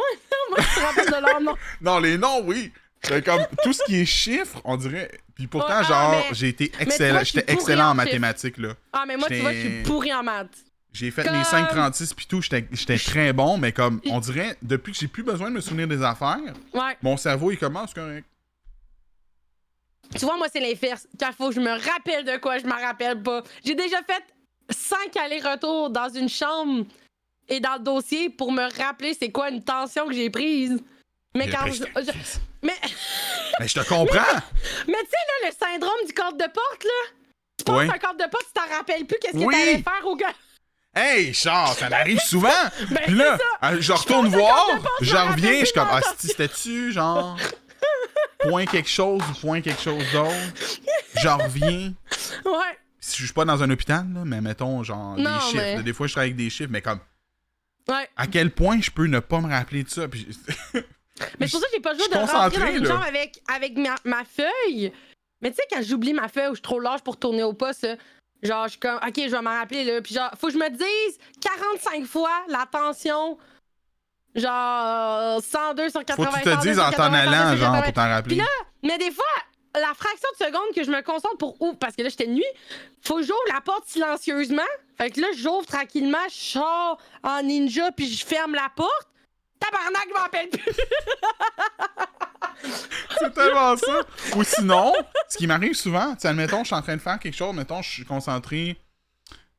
moins, 0.50 0.66
tu 0.66 0.76
te 0.76 0.80
rappelles 0.80 1.06
de 1.06 1.26
leur 1.28 1.40
nom. 1.40 1.56
Non, 1.82 2.00
les 2.00 2.18
noms, 2.18 2.42
oui. 2.46 2.74
C'est 3.04 3.24
comme 3.24 3.46
tout 3.64 3.74
ce 3.74 3.84
qui 3.84 4.02
est 4.02 4.06
chiffres, 4.06 4.60
on 4.66 4.76
dirait. 4.76 5.12
Puis 5.36 5.46
pourtant, 5.46 5.68
ah, 5.70 5.84
genre, 5.84 6.24
j'ai 6.32 6.48
été 6.48 6.72
excellent. 6.80 7.20
je 7.20 7.26
J'étais 7.26 7.54
excellent 7.54 7.90
en 7.90 7.92
en 7.92 7.96
mathématiques, 7.96 8.58
là. 8.58 8.70
Ah, 8.92 9.04
mais 9.08 9.18
moi, 9.18 9.28
tu 9.28 9.40
vois, 9.40 9.54
je 9.54 9.60
suis 9.60 9.84
pourri 9.84 10.12
en 10.14 10.24
maths. 10.24 10.58
J'ai 10.94 11.10
fait 11.10 11.24
Comme- 11.24 11.36
mes 11.38 11.44
5,36 11.44 12.14
puis 12.14 12.28
tout, 12.28 12.42
j'étais 12.42 12.98
très 13.00 13.34
bon, 13.34 13.58
mais 13.58 13.72
comme, 13.72 14.00
on 14.06 14.20
dirait, 14.20 14.56
depuis 14.62 14.94
que 14.94 15.00
j'ai 15.00 15.08
plus 15.08 15.24
besoin 15.24 15.50
de 15.50 15.56
me 15.56 15.62
souvenir 15.62 15.88
des 15.88 16.04
affaires, 16.04 16.38
Ouais. 16.74 16.96
mon 17.02 17.18
cerveau, 17.18 17.50
il 17.52 17.58
commence 17.58 17.94
correct. 17.94 18.26
Tu 20.16 20.26
vois, 20.26 20.38
moi, 20.38 20.48
c'est 20.54 20.60
l'inverse. 20.60 21.08
Quand 21.20 21.30
il 21.30 21.34
faut 21.36 21.50
que 21.50 21.56
je 21.56 21.60
me 21.60 21.72
rappelle 21.72 22.24
de 22.24 22.38
quoi, 22.38 22.60
je 22.60 22.66
m'en 22.66 22.76
rappelle 22.80 23.22
pas. 23.24 23.42
J'ai 23.66 23.74
déjà 23.74 23.98
fait 24.04 24.24
cinq 24.70 25.18
allers-retours 25.18 25.90
dans 25.90 26.10
une 26.10 26.30
chambre 26.30 26.86
et 27.50 27.60
dans 27.60 27.74
le 27.74 27.80
dossier 27.80 28.30
pour 28.30 28.52
me 28.52 28.64
rappeler 28.78 29.16
c'est 29.20 29.32
quoi 29.32 29.50
une 29.50 29.64
tension 29.64 30.06
que 30.08 30.14
j'ai 30.14 30.30
prise. 30.30 30.80
Mais 31.36 31.50
quand 31.50 31.66
je- 31.66 31.74
je- 32.04 32.38
mais, 32.62 32.74
Mais 33.60 33.68
je 33.68 33.74
te 33.74 33.88
comprends! 33.90 34.20
mais 34.88 34.94
tu 34.94 35.10
sais, 35.10 35.18
là, 35.42 35.50
le 35.50 35.52
syndrome 35.52 36.06
du 36.06 36.14
corde 36.14 36.38
de 36.40 36.46
porte, 36.46 36.84
là. 36.84 37.12
Tu 37.58 37.64
passes 37.66 37.76
Ouais. 37.78 37.90
un 37.90 37.98
corde 37.98 38.18
de 38.20 38.30
porte, 38.30 38.46
tu 38.46 38.54
t'en 38.54 38.76
rappelles 38.76 39.06
plus 39.06 39.18
qu'est-ce 39.20 39.34
que 39.34 39.38
Oui. 39.44 39.54
t'allais 39.54 39.78
faire 39.82 40.06
au 40.06 40.16
gars. 40.16 40.34
Hey, 40.96 41.34
Charles, 41.34 41.76
ça 41.76 41.90
m'arrive 41.90 42.20
souvent! 42.20 42.50
Ben, 42.90 43.02
Puis 43.06 43.16
là, 43.16 43.38
ça. 43.62 43.70
euh, 43.72 43.78
je 43.82 43.92
retourne 43.94 44.28
voir, 44.28 44.66
je 45.02 45.16
reviens, 45.16 45.60
je 45.62 45.66
suis 45.66 45.74
comme, 45.74 45.88
ah, 45.90 46.02
c'était-tu, 46.18 46.92
genre, 46.92 47.38
point 48.40 48.66
quelque 48.66 48.90
chose 48.90 49.22
ou 49.32 49.34
point 49.40 49.62
quelque 49.62 49.82
chose 49.82 50.04
d'autre? 50.12 50.34
Je 51.16 51.28
reviens. 51.28 51.94
Ouais. 52.46 52.78
Si 53.00 53.18
je 53.20 53.26
suis 53.26 53.34
pas 53.34 53.46
dans 53.46 53.62
un 53.64 53.70
hôpital, 53.70 54.06
là, 54.14 54.22
mais 54.24 54.40
mettons, 54.42 54.84
genre, 54.84 55.18
Non, 55.18 55.36
des 55.38 55.42
chiffres. 55.46 55.56
mais- 55.78 55.84
Des 55.84 55.94
fois, 55.94 56.08
je 56.08 56.14
travaille 56.14 56.30
avec 56.30 56.38
des 56.38 56.50
chiffres, 56.50 56.70
mais 56.72 56.82
comme, 56.82 57.00
Ouais. 57.90 58.08
à 58.16 58.28
quel 58.28 58.52
point 58.52 58.80
je 58.80 58.92
peux 58.92 59.08
ne 59.08 59.20
pas 59.20 59.42
me 59.42 59.50
rappeler 59.50 59.84
de 59.84 59.90
ça? 59.90 60.08
Puis, 60.08 60.28
Mais 61.40 61.48
c'est 61.48 61.52
pour 61.52 61.60
ça 61.60 61.68
que 61.68 61.74
j'ai 61.74 61.80
pas 61.82 61.94
le 61.94 62.00
choix 62.00 62.08
de 62.08 62.32
rentrer 62.32 62.60
dans 62.60 62.78
une 62.80 62.86
chambre 62.88 63.06
avec, 63.06 63.40
avec 63.54 63.78
ma, 63.78 63.96
ma 64.06 64.24
feuille. 64.26 64.92
Mais 65.42 65.50
tu 65.52 65.58
sais, 65.58 65.64
quand 65.70 65.82
j'oublie 65.84 66.14
ma 66.14 66.28
feuille 66.28 66.48
ou 66.48 66.52
je 66.52 66.56
suis 66.56 66.62
trop 66.62 66.80
large 66.80 67.02
pour 67.02 67.18
tourner 67.18 67.44
au 67.44 67.54
poste, 67.54 67.84
là, 67.84 67.96
genre, 68.44 68.66
je 68.66 68.72
suis 68.72 68.80
comme, 68.80 68.98
OK, 68.98 69.14
je 69.16 69.30
vais 69.30 69.42
m'en 69.42 69.58
rappeler, 69.58 69.84
là. 69.84 70.02
Puis 70.02 70.14
genre, 70.14 70.32
faut 70.40 70.48
que 70.48 70.54
je 70.54 70.58
me 70.58 70.70
dise 70.70 71.18
45 71.42 72.06
fois 72.06 72.44
la 72.48 72.66
tension. 72.72 73.38
Genre, 74.36 75.42
102 75.42 75.90
sur 75.90 76.04
80. 76.04 76.26
faut 76.26 76.32
que 76.32 76.38
tu 76.38 76.44
te 76.44 76.50
102 76.50 76.70
dises 76.70 76.80
en 76.80 76.86
t'en 76.86 77.12
80, 77.12 77.14
allant, 77.14 77.32
102 77.32 77.58
sur 77.58 77.58
genre, 77.58 77.76
80. 77.76 77.82
pour 77.84 77.94
t'en 77.94 78.10
rappeler. 78.10 78.36
Puis 78.36 78.44
là, 78.44 78.50
mais 78.82 78.98
des 78.98 79.12
fois, 79.12 79.26
la 79.76 79.94
fraction 79.94 80.30
de 80.40 80.46
seconde 80.46 80.76
que 80.76 80.84
je 80.84 80.92
me 80.92 81.02
concentre 81.02 81.38
pour 81.38 81.62
ouvrir, 81.62 81.78
parce 81.80 81.96
que 81.96 82.02
là, 82.02 82.10
j'étais 82.10 82.28
nuit, 82.28 82.44
faut 83.02 83.18
que 83.18 83.24
j'ouvre 83.24 83.40
la 83.54 83.62
porte 83.62 83.88
silencieusement. 83.88 84.62
Fait 84.98 85.10
que 85.12 85.22
là, 85.22 85.28
j'ouvre 85.36 85.66
tranquillement, 85.66 86.18
je 86.30 86.36
sors 86.36 86.98
en 87.24 87.44
ninja, 87.44 87.92
puis 87.92 88.08
je 88.08 88.26
ferme 88.26 88.54
la 88.54 88.70
porte. 88.76 89.08
Tabarnak, 89.64 90.06
je 90.10 90.14
m'en 90.14 90.20
rappelle 90.22 90.50
plus. 90.50 90.74
C'est 93.20 93.34
tellement 93.34 93.76
ça. 93.78 94.02
Ou 94.36 94.44
sinon, 94.44 94.94
ce 95.30 95.38
qui 95.38 95.48
m'arrive 95.48 95.74
souvent, 95.74 96.16
tu 96.16 96.28
admettons, 96.28 96.60
je 96.64 96.68
suis 96.68 96.76
en 96.76 96.82
train 96.82 96.96
de 96.96 97.02
faire 97.02 97.20
quelque 97.20 97.36
chose, 97.36 97.56
mettons, 97.56 97.82
je 97.82 97.90
suis 97.90 98.06
concentré, 98.06 98.78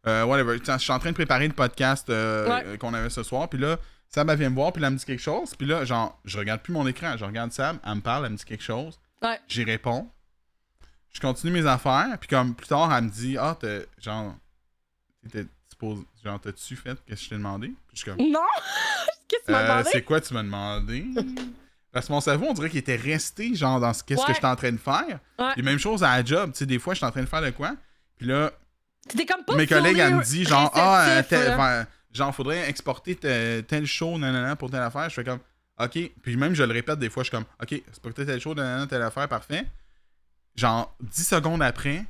euh, 0.06 0.24
whatever, 0.24 0.58
je 0.58 0.78
suis 0.78 0.92
en 0.92 0.98
train 0.98 1.10
de 1.10 1.14
préparer 1.14 1.46
le 1.48 1.54
podcast 1.54 2.08
euh, 2.10 2.48
Ouais. 2.48 2.62
euh, 2.66 2.76
qu'on 2.76 2.92
avait 2.94 3.10
ce 3.10 3.22
soir, 3.22 3.48
puis 3.48 3.58
là, 3.58 3.76
Sam, 4.08 4.28
elle 4.30 4.38
vient 4.38 4.50
me 4.50 4.54
voir, 4.54 4.72
puis 4.72 4.80
là, 4.82 4.88
elle 4.88 4.94
me 4.94 4.98
dit 4.98 5.04
quelque 5.04 5.22
chose, 5.22 5.54
puis 5.56 5.66
là, 5.66 5.84
genre, 5.84 6.18
je 6.24 6.38
regarde 6.38 6.60
plus 6.62 6.72
mon 6.72 6.86
écran, 6.86 7.16
je 7.16 7.24
regarde 7.24 7.52
Sam, 7.52 7.78
elle 7.84 7.94
me 7.96 8.00
parle, 8.00 8.26
elle 8.26 8.32
me 8.32 8.36
dit 8.36 8.44
quelque 8.44 8.62
chose, 8.64 8.98
Ouais. 9.22 9.38
j'y 9.48 9.64
réponds, 9.64 10.10
je 11.12 11.20
continue 11.20 11.52
mes 11.52 11.66
affaires, 11.66 12.16
puis 12.20 12.28
comme 12.28 12.54
plus 12.54 12.66
tard, 12.66 12.92
elle 12.94 13.04
me 13.04 13.10
dit, 13.10 13.36
ah, 13.38 13.56
genre, 13.98 14.34
genre, 16.24 16.40
t'as-tu 16.40 16.76
fait 16.76 16.90
ce 16.90 17.00
que 17.02 17.16
je 17.16 17.28
t'ai 17.28 17.34
demandé? 17.36 17.68
Puis 17.68 17.76
je 17.94 17.98
suis 18.00 18.10
comme, 18.10 18.18
Non! 18.30 18.40
Qu'est-ce 19.28 19.40
que 19.42 19.46
tu 19.46 19.52
m'as 19.52 19.60
euh, 19.62 19.68
demandé? 19.68 19.88
c'est 19.92 20.02
quoi 20.02 20.20
tu 20.20 20.34
m'as 20.34 20.42
demandé? 20.42 21.06
Parce 21.92 22.06
que 22.08 22.12
mon 22.12 22.20
cerveau, 22.20 22.46
on 22.48 22.52
dirait 22.52 22.70
qu'il 22.70 22.80
était 22.80 22.96
resté, 22.96 23.54
genre, 23.54 23.78
dans 23.80 23.92
ce 23.92 24.02
qu'est-ce 24.02 24.26
que 24.26 24.34
j'étais 24.34 24.46
en 24.46 24.56
train 24.56 24.72
de 24.72 24.78
faire. 24.78 25.20
Ouais. 25.38 25.52
Et 25.56 25.62
même 25.62 25.78
chose 25.78 26.02
à 26.02 26.16
la 26.16 26.24
job, 26.24 26.50
tu 26.52 26.58
sais, 26.58 26.66
des 26.66 26.78
fois, 26.80 26.92
je 26.94 26.98
suis 26.98 27.06
en 27.06 27.10
train 27.12 27.22
de 27.22 27.28
faire 27.28 27.40
de 27.42 27.50
quoi, 27.50 27.76
puis 28.16 28.26
là, 28.26 28.50
C'était 29.08 29.24
comme 29.26 29.44
pas 29.44 29.54
mes 29.54 29.66
collègues, 29.66 29.98
elles 29.98 30.16
me 30.16 30.22
disent, 30.24 30.48
genre, 30.48 30.70
ah, 30.74 31.06
euh, 31.08 31.22
enfin, 31.54 31.86
genre, 32.12 32.34
faudrait 32.34 32.68
exporter 32.68 33.14
te- 33.14 33.60
tel 33.60 33.86
show, 33.86 34.18
nanana, 34.18 34.56
pour 34.56 34.70
telle 34.70 34.82
affaire. 34.82 35.08
Je 35.08 35.14
fais 35.14 35.24
comme, 35.24 35.38
ok. 35.78 35.98
Puis 36.22 36.36
même, 36.36 36.54
je 36.54 36.64
le 36.64 36.72
répète 36.72 36.98
des 36.98 37.10
fois, 37.10 37.22
je 37.22 37.28
suis 37.28 37.36
comme, 37.36 37.46
ok, 37.62 37.68
c'est 37.92 38.02
pas 38.02 38.12
tel 38.12 38.40
show, 38.40 38.54
nanana, 38.54 38.86
telle 38.86 39.02
affaire, 39.02 39.28
parfait. 39.28 39.64
Genre, 40.56 40.94
10 41.00 41.24
secondes 41.28 41.62
après, 41.62 42.04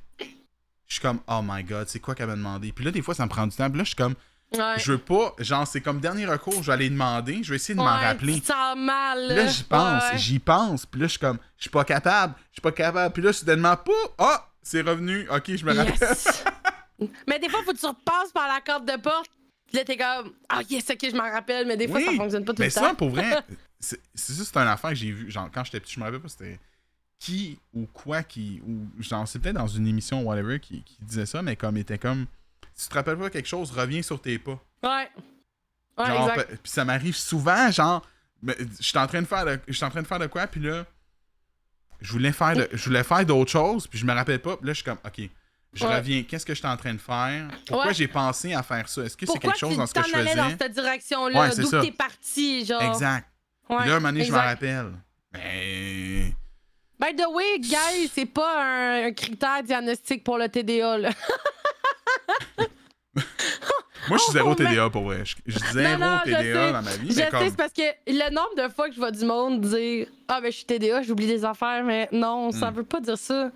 je 0.95 1.01
suis 1.01 1.09
comme, 1.09 1.21
oh 1.29 1.41
my 1.43 1.63
god, 1.65 1.89
c'est 1.89 1.99
quoi 2.01 2.15
qu'elle 2.15 2.29
m'a 2.29 2.37
demandé? 2.37 2.71
Puis 2.73 2.85
là, 2.85 2.91
des 2.93 3.03
fois, 3.03 3.15
ça 3.15 3.25
me 3.25 3.29
prend 3.31 3.47
du 3.47 3.57
temps. 3.57 3.69
Puis 3.69 3.79
là, 3.79 3.85
je 3.85 3.89
suis 3.89 3.97
comme, 3.97 4.15
Ouais. 4.53 4.75
je 4.79 4.93
veux 4.93 4.99
pas, 4.99 5.35
genre, 5.41 5.67
c'est 5.67 5.81
comme 5.81 5.99
dernier 5.99 6.27
recours, 6.27 6.63
je 6.63 6.69
vais 6.69 6.75
aller 6.75 6.89
demander, 6.89 7.43
je 7.43 7.51
vais 7.51 7.57
essayer 7.57 7.75
de 7.75 7.81
m'en 7.81 7.87
rappeler. 7.87 8.41
Sens 8.45 8.77
mal. 8.77 9.27
Là, 9.27 9.47
j'y 9.49 9.65
pense, 9.65 10.03
Ouais. 10.13 10.19
j'y 10.19 10.39
pense. 10.39 10.87
Puis 10.87 11.01
là, 11.01 11.07
je 11.09 11.11
suis 11.13 11.19
comme, 11.19 11.39
je 11.57 11.63
suis 11.63 11.71
pas 11.71 11.83
capable, 11.85 12.35
je 12.51 12.55
suis 12.55 12.61
pas 12.63 12.71
capable. 12.71 13.13
Puis 13.13 13.23
là, 13.23 13.33
soudainement, 13.33 13.77
pas, 13.77 13.93
ah, 14.19 14.49
c'est 14.63 14.83
revenu. 14.83 15.29
Ok, 15.31 15.57
je 15.57 15.65
me 15.65 15.75
rappelle. 15.75 15.97
Yes. 16.01 16.45
mais 17.27 17.41
des 17.41 17.49
fois, 17.49 17.61
faut 17.65 17.73
que 17.73 17.79
tu 17.81 17.87
repasses 17.87 18.31
par 18.33 18.47
la 18.47 18.61
corde 18.61 18.89
de 18.89 18.97
porte. 19.01 19.29
Puis 19.67 19.79
là, 19.79 19.85
t'es 19.85 19.97
comme, 19.97 20.33
ah, 20.49 20.61
yes, 20.71 20.89
ok, 20.89 20.99
je 21.11 21.17
m'en 21.17 21.29
rappelle. 21.33 21.67
Mais 21.67 21.77
des 21.77 21.89
fois, 21.89 21.97
Oui, 21.97 22.05
ça 22.07 22.13
fonctionne 22.13 22.45
pas 22.45 22.53
tout 22.53 22.61
Mais 22.61 22.67
le 22.67 22.71
ça, 22.71 22.81
temps. 22.83 22.95
pour 22.95 23.11
vrai, 23.11 23.39
c'est 23.81 24.01
c'est 24.15 24.35
ça, 24.35 24.43
c'est 24.45 24.57
une 24.57 24.69
affaire 24.69 24.91
que 24.91 24.97
j'ai 24.97 25.11
vu. 25.11 25.33
Genre, 25.33 25.49
quand 25.53 25.65
j'étais 25.65 25.81
petit, 25.81 25.95
je 25.95 25.99
me 26.01 26.05
rappelle 26.05 26.21
pas 26.21 26.29
c'était 26.29 26.61
qui 27.25 27.59
ou 27.73 27.87
quoi 27.87 28.23
qui. 28.23 28.61
Ou, 28.67 28.87
genre, 29.03 29.27
c'est 29.27 29.39
peut-être 29.39 29.57
dans 29.57 29.67
une 29.67 29.87
émission 29.87 30.23
ou 30.23 30.25
whatever 30.27 30.61
qui, 30.61 30.83
qui 30.83 30.97
disait 31.03 31.27
ça, 31.27 31.43
mais 31.43 31.57
comme, 31.57 31.77
il 31.77 31.81
était 31.81 31.99
comme. 31.99 32.27
Si 32.75 32.85
tu 32.85 32.91
te 32.91 32.95
rappelles 32.95 33.17
pas 33.19 33.31
quelque 33.31 33.49
chose, 33.49 33.71
reviens 33.71 34.03
sur 34.03 34.21
tes 34.21 34.39
pas. 34.39 34.59
Ouais. 34.83 35.09
Ouais, 35.97 36.07
genre, 36.07 36.29
exact. 36.31 36.49
pe- 36.51 36.57
puis 36.57 36.73
ça 36.73 36.85
m'arrive 36.85 37.15
souvent, 37.17 37.71
genre, 37.71 38.05
mais 38.43 38.57
je 38.81 38.83
suis 38.85 38.99
en 38.99 39.07
train 39.07 39.23
de 39.23 39.27
faire 39.27 39.45
de, 39.45 39.61
je 39.69 39.73
suis 39.73 39.85
en 39.85 39.91
train 39.91 40.03
de 40.03 40.07
faire 40.09 40.19
de 40.19 40.27
quoi, 40.27 40.47
puis 40.49 40.61
là, 40.61 40.85
je 42.01 42.11
voulais 42.13 42.33
faire 42.33 42.55
de- 42.57 42.69
je 42.73 42.85
voulais 42.85 43.05
faire 43.05 43.25
d'autres 43.25 43.51
choses, 43.53 43.87
puis 43.87 43.99
je 43.99 44.05
me 44.05 44.13
rappelle 44.13 44.41
pas, 44.41 44.57
puis 44.57 44.67
là, 44.67 44.73
je 44.73 44.79
suis 44.79 44.85
comme, 44.85 44.99
ok, 45.05 45.21
je 45.73 45.87
Ouais. 45.87 45.97
reviens, 45.97 46.23
qu'est-ce 46.25 46.45
que 46.45 46.55
j'étais 46.55 46.67
en 46.69 46.77
train 46.77 46.95
de 46.95 46.99
faire? 47.01 47.49
Pourquoi 47.67 47.87
Ouais. 47.89 47.95
j'ai 47.95 48.09
pensé 48.09 48.53
à 48.55 48.63
faire 48.65 48.89
ça? 48.89 49.03
Est-ce 49.03 49.17
que 49.17 49.25
c'est 49.25 49.33
Pourquoi 49.33 49.51
quelque 49.53 49.61
chose 49.61 49.71
tu 49.73 49.77
dans 49.79 49.87
ce 49.87 49.95
que 49.95 50.03
je 50.03 50.11
t'en 50.13 50.19
allais 50.19 50.31
faisais? 50.31 50.41
dans 50.43 50.59
cette 50.59 50.73
direction-là? 50.73 51.41
Ouais, 51.41 51.57
D'où 51.57 51.71
t'es 51.81 51.93
parti, 51.93 52.65
genre? 52.67 52.83
Exact. 52.83 53.29
Puis 53.69 53.77
là, 53.77 53.83
un 53.83 53.87
moment 54.01 54.09
donné, 54.09 54.21
je 54.25 54.27
exact. 54.27 54.45
rappelle. 54.45 54.93
Ben. 55.33 56.33
By 57.05 57.15
the 57.15 57.27
way, 57.31 57.59
guys, 57.59 58.09
c'est 58.15 58.25
pas 58.25 58.63
un, 58.65 59.07
un 59.09 59.13
critère 59.13 59.63
diagnostic 59.63 60.25
pour 60.25 60.39
le 60.39 60.49
TDA, 60.49 60.97
là. 60.99 61.11
Moi, 64.09 64.19
je 64.19 64.23
suis 64.25 64.33
zéro 64.33 64.51
Oh, 64.51 64.55
TDA 64.55 64.91
pour 64.91 65.03
vrai. 65.05 65.23
Je, 65.25 65.35
je 65.47 65.59
dis 65.59 65.65
zéro 65.73 65.99
non, 65.99 66.19
TDA 66.25 66.43
sais. 66.43 66.73
dans 66.73 66.83
ma 66.83 66.97
vie. 66.97 67.09
Je 67.09 67.13
sais, 67.15 67.29
comme... 67.31 67.41
c'est 67.49 67.57
parce 67.57 67.73
que 67.73 67.83
le 68.07 68.31
nombre 68.35 68.55
de 68.57 68.69
fois 68.73 68.89
que 68.89 68.95
je 68.95 68.99
vois 69.01 69.11
du 69.11 69.25
monde 69.25 69.61
dire 69.63 70.07
Ah, 70.29 70.41
ben, 70.43 70.51
je 70.53 70.57
suis 70.57 70.65
TDA, 70.67 71.03
j'oublie 71.03 71.27
des 71.27 71.45
affaires, 71.45 71.83
mais 71.85 72.09
non, 72.13 72.51
ça 72.53 72.71
Hmm. 72.71 72.75
veut 72.75 72.83
pas 72.85 73.01
dire 73.01 73.17
ça. 73.19 73.51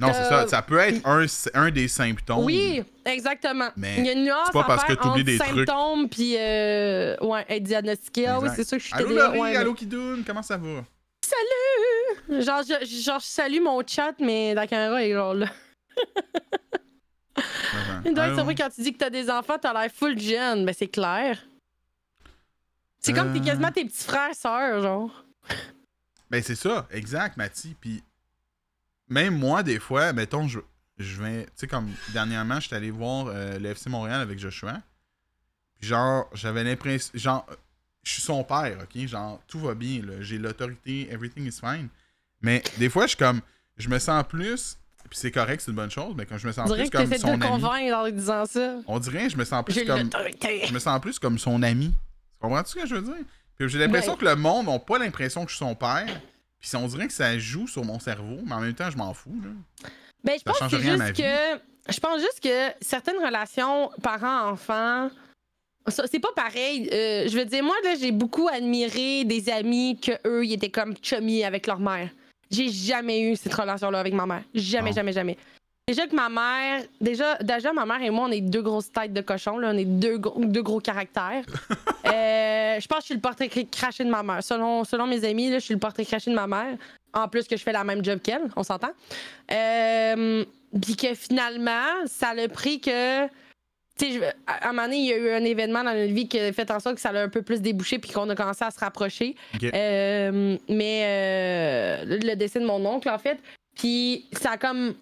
Non, 0.00 0.12
c'est 0.12 0.24
ça. 0.24 0.42
euh, 0.42 0.46
Ça 0.46 0.62
peut 0.62 0.78
être 0.78 1.04
un, 1.04 1.26
un 1.54 1.70
des 1.72 1.88
symptômes. 1.88 2.44
Oui, 2.44 2.82
exactement. 3.04 3.70
Mais 3.76 3.96
Il 3.98 4.06
y 4.06 4.08
a 4.10 4.12
une 4.12 4.22
nuance 4.24 4.46
c'est 4.46 4.52
pas 4.52 4.62
parce 4.64 4.84
que 4.84 4.92
t'oublies 4.92 5.22
entre 5.22 5.22
des 5.24 5.38
trucs. 5.38 5.56
symptômes 5.68 6.08
puis 6.08 6.34
euh, 6.38 7.16
ouais, 7.20 7.44
être 7.48 7.64
diagnostiqué. 7.64 8.28
Ah 8.28 8.38
oui, 8.40 8.48
c'est 8.54 8.62
sûr 8.66 8.78
que 8.78 8.82
je 8.82 8.88
suis 8.88 8.94
Allô, 8.96 9.08
TDA. 9.08 9.24
Laurie, 9.26 9.38
ouais, 9.40 9.50
mais- 9.50 9.56
allô, 9.56 9.74
Kidoun, 9.74 10.22
comment 10.24 10.42
ça 10.42 10.56
va? 10.56 10.84
Salut! 11.28 12.42
Genre 12.42 12.62
je, 12.62 12.86
genre, 13.02 13.20
je 13.20 13.26
salue 13.26 13.60
mon 13.60 13.86
chat, 13.86 14.14
mais 14.20 14.54
la 14.54 14.66
caméra 14.66 15.02
est 15.04 15.12
genre 15.12 15.34
là. 15.34 15.46
Il 18.04 18.14
doit 18.14 18.28
être 18.28 18.54
quand 18.56 18.70
tu 18.70 18.82
dis 18.82 18.92
que 18.92 18.98
t'as 18.98 19.10
des 19.10 19.30
enfants, 19.30 19.58
t'as 19.60 19.72
l'air 19.72 19.90
full 19.92 20.18
jeune. 20.18 20.64
Ben, 20.64 20.74
c'est 20.76 20.88
clair. 20.88 21.38
C'est 23.00 23.12
comme 23.12 23.32
t'es 23.32 23.40
Euh. 23.40 23.44
quasiment 23.44 23.70
tes 23.70 23.84
petits 23.84 24.04
frères, 24.04 24.34
sœurs, 24.34 24.82
genre. 24.82 25.24
Ben, 26.30 26.42
c'est 26.42 26.56
ça, 26.56 26.86
exact, 26.90 27.36
Mathie. 27.36 27.74
Puis, 27.80 28.02
même 29.08 29.36
moi, 29.38 29.62
des 29.62 29.78
fois, 29.78 30.12
mettons, 30.12 30.48
je, 30.48 30.58
je 30.98 31.22
vais. 31.22 31.44
Tu 31.46 31.50
sais, 31.56 31.66
comme 31.66 31.90
dernièrement, 32.12 32.60
j'étais 32.60 32.76
allé 32.76 32.90
voir 32.90 33.26
euh, 33.28 33.58
le 33.58 33.70
FC 33.70 33.88
Montréal 33.88 34.20
avec 34.20 34.38
Joshua. 34.38 34.80
Puis, 35.78 35.88
genre, 35.88 36.28
j'avais 36.34 36.64
l'impression. 36.64 37.10
Genre, 37.14 37.46
euh, 37.50 37.54
je 38.08 38.14
suis 38.14 38.22
son 38.22 38.42
père, 38.42 38.78
ok? 38.82 39.06
Genre, 39.06 39.40
tout 39.46 39.58
va 39.60 39.74
bien, 39.74 40.00
là. 40.02 40.14
J'ai 40.20 40.38
l'autorité, 40.38 41.08
everything 41.10 41.46
is 41.46 41.60
fine. 41.60 41.88
Mais 42.40 42.62
des 42.78 42.88
fois, 42.88 43.02
je 43.04 43.08
suis 43.08 43.16
comme. 43.18 43.40
Je 43.76 43.88
me 43.88 43.98
sens 43.98 44.24
plus. 44.28 44.78
Puis 45.08 45.18
c'est 45.18 45.30
correct, 45.30 45.60
c'est 45.62 45.70
une 45.70 45.76
bonne 45.76 45.90
chose, 45.90 46.14
mais 46.16 46.26
quand 46.26 46.36
je 46.36 46.46
me 46.46 46.50
On 46.52 46.54
sens 46.54 46.66
dirait 46.68 46.82
plus 46.82 46.90
que 46.90 46.96
comme 46.98 47.14
son 47.16 47.38
de 47.38 47.44
ami. 47.44 47.52
convaincre 47.52 47.96
en 47.96 48.10
disant 48.10 48.44
ça. 48.46 48.76
On 48.86 48.98
dirait, 48.98 49.30
je 49.30 49.36
me 49.36 49.44
sens 49.44 49.64
plus 49.64 49.84
comme. 49.86 50.10
Je 50.66 50.72
me 50.72 50.78
sens 50.78 51.00
plus 51.00 51.18
comme 51.18 51.38
son 51.38 51.62
ami. 51.62 51.88
Tu 51.88 52.38
comprends-tu 52.40 52.70
ce 52.70 52.74
que 52.76 52.86
je 52.86 52.94
veux 52.96 53.02
dire? 53.02 53.24
Puis 53.56 53.68
j'ai 53.68 53.78
l'impression 53.78 54.16
que 54.16 54.24
le 54.24 54.36
monde 54.36 54.66
n'a 54.66 54.78
pas 54.78 54.98
l'impression 54.98 55.44
que 55.44 55.50
je 55.50 55.56
suis 55.56 55.64
son 55.64 55.74
père. 55.74 56.06
Puis 56.60 56.70
on 56.76 56.86
dirait 56.88 57.06
que 57.06 57.12
ça 57.12 57.38
joue 57.38 57.66
sur 57.68 57.84
mon 57.84 57.98
cerveau, 58.00 58.38
mais 58.44 58.52
en 58.54 58.60
même 58.60 58.74
temps, 58.74 58.90
je 58.90 58.96
m'en 58.96 59.14
fous. 59.14 59.40
Là. 59.42 59.50
Ben, 60.24 60.34
je 60.34 60.52
Ça 60.52 60.58
pense 60.58 60.70
juste 60.80 61.12
que. 61.16 61.60
Je 61.90 62.00
pense 62.00 62.20
juste 62.20 62.40
que 62.42 62.84
certaines 62.84 63.24
relations 63.24 63.90
parents-enfants. 64.02 65.10
C'est 65.90 66.18
pas 66.20 66.32
pareil. 66.34 66.88
Euh, 66.92 67.26
je 67.28 67.38
veux 67.38 67.44
dire, 67.44 67.62
moi, 67.64 67.76
là, 67.84 67.94
j'ai 68.00 68.12
beaucoup 68.12 68.48
admiré 68.48 69.24
des 69.24 69.48
amis 69.50 69.98
que 70.00 70.12
eux, 70.26 70.44
ils 70.44 70.52
étaient 70.54 70.70
comme 70.70 70.94
chummy 71.02 71.44
avec 71.44 71.66
leur 71.66 71.80
mère. 71.80 72.08
J'ai 72.50 72.68
jamais 72.70 73.20
eu 73.20 73.36
cette 73.36 73.52
relation-là 73.54 74.00
avec 74.00 74.14
ma 74.14 74.26
mère. 74.26 74.42
Jamais, 74.54 74.90
Non. 74.90 74.96
jamais, 74.96 75.12
jamais. 75.12 75.36
Déjà 75.86 76.06
que 76.06 76.14
ma 76.14 76.28
mère. 76.28 76.82
Déjà, 77.00 77.36
déjà, 77.36 77.72
ma 77.72 77.86
mère 77.86 78.02
et 78.02 78.10
moi, 78.10 78.26
on 78.28 78.30
est 78.32 78.40
deux 78.42 78.60
grosses 78.62 78.90
têtes 78.92 79.12
de 79.12 79.20
cochon. 79.22 79.56
Là, 79.58 79.70
on 79.72 79.76
est 79.78 79.84
deux, 79.86 80.18
gros- 80.18 80.38
deux 80.44 80.62
gros 80.62 80.80
caractères. 80.80 81.44
Euh, 82.08 82.80
je 82.80 82.86
pense 82.86 82.98
que 82.98 83.02
je 83.02 83.06
suis 83.06 83.14
le 83.16 83.20
portrait 83.20 83.48
cr- 83.48 83.68
craché 83.68 84.02
de 84.02 84.08
ma 84.08 84.22
mère. 84.22 84.42
Selon, 84.42 84.82
selon 84.84 85.06
mes 85.06 85.22
amis, 85.26 85.50
là, 85.50 85.58
je 85.58 85.64
suis 85.64 85.74
le 85.74 85.80
portrait 85.80 86.06
craché 86.06 86.30
de 86.30 86.34
ma 86.36 86.46
mère. 86.46 86.76
En 87.12 87.28
plus 87.28 87.46
que 87.46 87.54
je 87.56 87.62
fais 87.62 87.72
la 87.72 87.84
même 87.84 88.02
job 88.02 88.18
qu'elle, 88.22 88.48
on 88.56 88.62
s'entend. 88.62 88.92
Euh, 89.52 90.44
Puis 90.82 90.96
que 90.96 91.14
finalement, 91.14 91.84
ça 92.06 92.28
a 92.30 92.48
pris 92.48 92.80
que. 92.80 93.26
Tu 93.98 94.12
sais, 94.12 94.34
à 94.46 94.68
un 94.68 94.72
moment 94.72 94.84
donné, 94.84 94.98
il 94.98 95.06
y 95.06 95.12
a 95.12 95.16
eu 95.16 95.30
un 95.30 95.44
événement 95.44 95.82
dans 95.82 95.92
notre 95.92 96.12
vie 96.12 96.28
qui 96.28 96.38
a 96.38 96.52
fait 96.52 96.70
en 96.70 96.78
sorte 96.78 96.94
que 96.94 97.00
ça 97.00 97.10
a 97.10 97.20
un 97.20 97.28
peu 97.28 97.42
plus 97.42 97.60
débouché 97.60 97.98
puis 97.98 98.12
qu'on 98.12 98.28
a 98.30 98.34
commencé 98.36 98.64
à 98.64 98.70
se 98.70 98.78
rapprocher. 98.78 99.34
Euh, 99.62 100.56
mais 100.68 101.02
euh, 101.04 102.04
le 102.06 102.34
décès 102.36 102.60
de 102.60 102.64
mon 102.64 102.84
oncle, 102.86 103.08
en 103.10 103.18
fait. 103.18 103.38
Puis 103.76 104.26
ça 104.32 104.52
a 104.52 104.56
comme. 104.56 104.94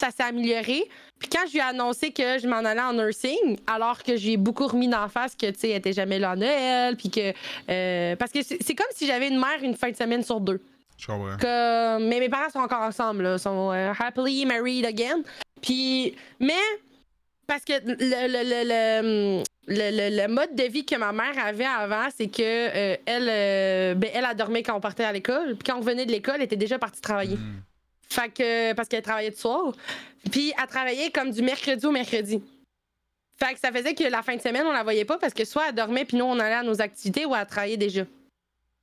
Ça 0.00 0.10
s'est 0.10 0.22
amélioré. 0.22 0.88
Puis 1.18 1.28
quand 1.28 1.46
je 1.46 1.52
lui 1.52 1.58
ai 1.58 1.62
annoncé 1.62 2.10
que 2.10 2.38
je 2.38 2.48
m'en 2.48 2.56
allais 2.56 2.80
en 2.80 2.94
nursing, 2.94 3.58
alors 3.66 4.02
que 4.02 4.16
j'ai 4.16 4.38
beaucoup 4.38 4.66
remis 4.66 4.88
d'en 4.88 5.08
face 5.08 5.36
que, 5.36 5.50
tu 5.50 5.60
sais, 5.60 5.68
elle 5.70 5.76
était 5.76 5.92
jamais 5.92 6.18
là 6.18 6.30
à 6.30 6.36
Noël, 6.36 6.96
puis 6.96 7.10
que. 7.10 7.32
euh, 7.68 8.16
parce 8.16 8.32
que 8.32 8.42
c'est 8.42 8.74
comme 8.74 8.86
si 8.92 9.06
j'avais 9.06 9.28
une 9.28 9.38
mère 9.38 9.62
une 9.62 9.76
fin 9.76 9.90
de 9.90 9.96
semaine 9.96 10.22
sur 10.22 10.40
deux. 10.40 10.60
Je 10.96 11.06
comprends. 11.06 11.36
Que, 11.36 11.98
mais 12.08 12.18
mes 12.18 12.30
parents 12.30 12.50
sont 12.50 12.60
encore 12.60 12.82
ensemble, 12.82 13.22
là, 13.24 13.38
sont 13.38 13.70
happily 13.70 14.46
married 14.46 14.86
again. 14.86 15.20
Puis, 15.60 16.16
mais 16.38 16.54
parce 17.50 17.64
que 17.64 17.72
le, 17.84 17.94
le, 18.28 18.42
le, 18.44 18.62
le, 18.70 19.42
le- 19.66 19.90
le- 20.10 20.22
le 20.22 20.28
mode 20.32 20.54
de 20.54 20.62
vie 20.64 20.84
que 20.86 20.94
ma 20.94 21.10
mère 21.12 21.36
avait 21.44 21.64
avant, 21.64 22.06
c'est 22.16 22.28
que 22.28 22.40
euh, 22.42 22.96
elle, 23.06 23.28
euh, 23.28 23.94
ben, 23.94 24.08
elle, 24.14 24.24
elle 24.30 24.36
dormait 24.36 24.62
quand 24.62 24.76
on 24.76 24.80
partait 24.80 25.02
à 25.04 25.10
l'école. 25.12 25.56
Puis 25.56 25.64
quand 25.66 25.76
on 25.76 25.80
revenait 25.80 26.06
de 26.06 26.12
l'école, 26.12 26.36
elle 26.36 26.42
était 26.42 26.54
déjà 26.56 26.78
partie 26.78 27.00
travailler. 27.00 27.36
Hmm. 27.36 27.60
Fait 28.08 28.28
que, 28.32 28.72
parce 28.74 28.88
qu'elle 28.88 29.02
travaillait 29.02 29.30
de 29.30 29.36
soir. 29.36 29.72
Puis 30.30 30.52
elle 30.60 30.66
travaillait 30.68 31.10
comme 31.10 31.30
du 31.32 31.42
mercredi 31.42 31.84
au 31.86 31.90
mercredi. 31.90 32.40
Fait 33.42 33.54
que 33.54 33.60
ça 33.60 33.72
faisait 33.72 33.94
que 33.94 34.04
la 34.04 34.22
fin 34.22 34.36
de 34.36 34.40
semaine, 34.40 34.64
on 34.66 34.72
la 34.72 34.82
voyait 34.84 35.04
pas 35.04 35.18
parce 35.18 35.34
que 35.34 35.44
soit 35.44 35.68
elle 35.70 35.74
dormait, 35.74 36.04
puis 36.04 36.16
nous, 36.18 36.24
on 36.26 36.38
allait 36.38 36.54
à 36.54 36.62
nos 36.62 36.80
activités 36.80 37.24
ou 37.26 37.34
elle 37.34 37.46
travaillait 37.46 37.76
déjà. 37.76 38.04
Tu 38.04 38.10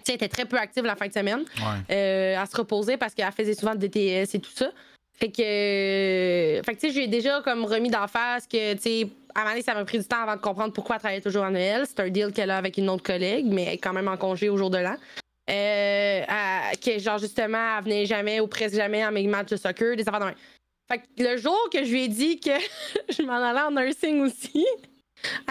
sais, 0.03 0.11
elle 0.11 0.15
était 0.15 0.27
très 0.29 0.45
peu 0.45 0.57
active 0.57 0.83
la 0.83 0.95
fin 0.95 1.07
de 1.07 1.13
semaine 1.13 1.39
Ouais. 1.59 1.95
euh, 1.95 2.37
à 2.41 2.45
se 2.45 2.55
reposer 2.57 2.97
parce 2.97 3.13
qu'elle 3.13 3.31
faisait 3.31 3.53
souvent 3.53 3.75
de 3.75 3.85
DTS 3.87 4.35
et 4.35 4.39
tout 4.39 4.51
ça. 4.53 4.71
Fait 5.19 5.29
que, 5.29 5.41
euh, 5.41 6.61
fait 6.63 6.75
que 6.75 6.79
tu 6.79 6.87
sais, 6.87 6.93
j'ai 6.93 7.07
déjà 7.07 7.41
comme 7.41 7.65
remis 7.65 7.89
d'en 7.89 8.07
face 8.07 8.45
que, 8.45 8.73
tu 8.75 8.81
sais, 8.81 9.07
à 9.33 9.41
un 9.41 9.45
moment 9.49 9.61
ça 9.61 9.73
m'a 9.73 9.83
pris 9.83 9.97
du 9.97 10.05
temps 10.05 10.21
avant 10.21 10.35
de 10.35 10.41
comprendre 10.41 10.73
pourquoi 10.73 10.95
elle 10.95 10.99
travaillait 10.99 11.21
toujours 11.21 11.43
à 11.43 11.49
Noël. 11.49 11.85
C'est 11.87 11.99
un 11.99 12.09
deal 12.09 12.31
qu'elle 12.31 12.51
a 12.51 12.57
avec 12.57 12.77
une 12.77 12.87
autre 12.89 13.03
collègue, 13.03 13.47
mais 13.47 13.63
elle 13.63 13.73
est 13.73 13.77
quand 13.79 13.93
même 13.93 14.07
en 14.07 14.17
congé 14.17 14.49
au 14.49 14.57
jour 14.57 14.69
de 14.69 14.77
l'an. 14.77 14.95
Euh, 15.49 16.23
que, 16.83 16.99
genre, 16.99 17.17
justement, 17.17 17.77
elle 17.77 17.83
venait 17.83 18.05
jamais 18.05 18.39
ou 18.39 18.47
presque 18.47 18.75
jamais 18.75 19.01
à 19.01 19.09
mes 19.09 19.25
matchs 19.25 19.49
de 19.49 19.55
soccer, 19.55 19.95
des 19.95 20.07
affaires 20.07 20.19
de. 20.19 20.35
Fait 20.87 20.99
que 20.99 21.03
le 21.17 21.37
jour 21.37 21.57
que 21.73 21.83
je 21.83 21.91
lui 21.91 22.03
ai 22.03 22.07
dit 22.07 22.39
que 22.39 22.51
je 23.09 23.23
m'en 23.23 23.43
allais 23.43 23.61
en 23.61 23.71
nursing 23.71 24.21
aussi, 24.21 24.65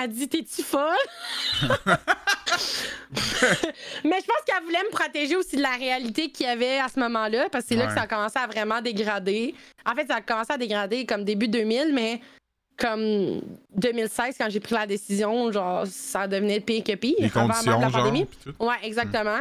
elle 0.01 0.11
dit 0.11 0.29
T'es-tu 0.29 0.63
folle? 0.63 0.83
Mais 4.05 4.19
je 4.21 4.27
pense 4.27 4.43
qu'elle 4.47 4.65
voulait 4.65 4.83
me 4.85 4.91
protéger 4.91 5.37
aussi 5.37 5.57
de 5.57 5.63
la 5.63 5.77
réalité 5.77 6.31
qu'il 6.31 6.47
y 6.47 6.49
avait 6.49 6.79
à 6.79 6.89
ce 6.89 6.99
moment-là, 7.01 7.49
parce 7.51 7.65
que 7.65 7.69
c'est 7.71 7.77
là 7.77 7.87
que 7.87 7.95
ça 7.95 8.03
a 8.03 8.07
commencé 8.07 8.39
à 8.39 8.47
vraiment 8.47 8.81
dégrader. 8.81 9.55
En 9.85 9.95
fait, 9.95 10.07
ça 10.07 10.17
a 10.17 10.21
commencé 10.21 10.53
à 10.53 10.59
dégrader 10.59 11.07
comme 11.07 11.25
début 11.25 11.49
2000, 11.49 11.93
mais 11.93 12.21
comme 12.77 13.41
2016, 13.75 14.37
quand 14.39 14.51
j'ai 14.51 14.61
pris 14.61 14.75
la 14.75 14.87
décision, 14.87 15.51
genre, 15.51 15.87
ça 15.87 16.27
devenait 16.29 16.61
pire 16.61 16.85
que 16.85 16.95
pire. 16.95 17.15
Les 17.19 17.27
avant 17.27 17.47
même 17.47 17.51
conditions, 17.53 17.81
la 17.81 17.89
genre. 17.89 18.03
pandémie. 18.05 18.27
tout. 18.45 18.55
Ouais, 18.61 18.77
exactement. 18.83 19.41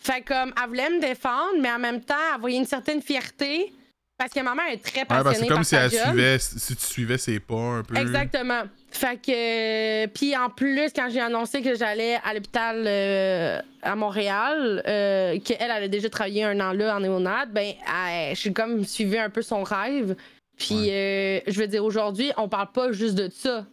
Fait 0.00 0.22
comme, 0.22 0.52
elle 0.60 0.68
voulait 0.68 0.90
me 0.90 1.00
défendre, 1.00 1.54
mais 1.60 1.70
en 1.70 1.78
même 1.78 2.00
temps, 2.00 2.14
elle 2.34 2.40
voyait 2.40 2.58
une 2.58 2.66
certaine 2.66 3.00
fierté, 3.00 3.72
parce 4.16 4.32
que 4.32 4.40
ma 4.40 4.54
mère 4.54 4.66
est 4.72 4.78
très 4.82 5.00
Ouais, 5.00 5.04
passionnée 5.06 5.24
parce 5.24 5.38
que 5.40 5.46
par 5.48 5.56
comme 5.56 5.64
si 5.64 5.74
elle 5.74 5.90
job. 5.90 6.00
suivait, 6.08 6.38
si 6.38 6.76
tu 6.76 6.86
suivais 6.86 7.18
ses 7.18 7.40
pas 7.40 7.54
un 7.54 7.82
peu. 7.82 7.96
Exactement. 7.96 8.62
Fait 8.90 9.16
que. 9.20 10.06
Puis 10.06 10.36
en 10.36 10.50
plus, 10.50 10.92
quand 10.94 11.08
j'ai 11.10 11.20
annoncé 11.20 11.62
que 11.62 11.74
j'allais 11.74 12.18
à 12.24 12.32
l'hôpital 12.32 12.84
euh, 12.86 13.60
à 13.82 13.96
Montréal, 13.96 14.82
euh, 14.86 15.38
qu'elle 15.40 15.56
elle 15.60 15.70
avait 15.70 15.88
déjà 15.88 16.08
travaillé 16.08 16.44
un 16.44 16.58
an 16.60 16.72
là 16.72 16.96
en 16.96 17.00
néonate, 17.00 17.50
ben, 17.52 17.72
elle- 18.08 18.36
j'ai 18.36 18.52
comme 18.52 18.84
suivi 18.84 19.18
un 19.18 19.30
peu 19.30 19.42
son 19.42 19.62
rêve. 19.64 20.14
Puis 20.56 20.90
euh, 20.90 21.40
je 21.48 21.60
veux 21.60 21.66
dire, 21.66 21.84
aujourd'hui, 21.84 22.30
on 22.36 22.48
parle 22.48 22.70
pas 22.72 22.92
juste 22.92 23.16
de 23.16 23.28
ça, 23.34 23.66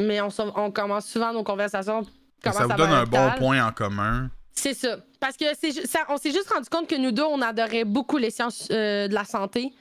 mais 0.00 0.20
on, 0.20 0.70
commence 0.70 1.06
souvent 1.06 1.32
nos 1.32 1.42
conversations. 1.42 2.04
Ça 2.44 2.66
vous 2.66 2.72
donne 2.74 2.92
un 2.92 3.04
bon 3.04 3.30
point 3.36 3.66
en 3.66 3.72
commun. 3.72 4.30
C'est 4.52 4.74
ça. 4.74 4.98
Parce 5.20 5.36
que 5.36 5.46
ça- 5.86 6.04
on 6.08 6.16
s'est 6.16 6.30
juste 6.30 6.48
rendu 6.52 6.68
compte 6.68 6.88
que 6.88 6.94
nous 6.96 7.10
deux, 7.10 7.24
on 7.24 7.42
adorait 7.42 7.84
beaucoup 7.84 8.16
les 8.18 8.30
sciences 8.30 8.68
euh, 8.70 9.08
de 9.08 9.14
la 9.14 9.24
santé. 9.24 9.72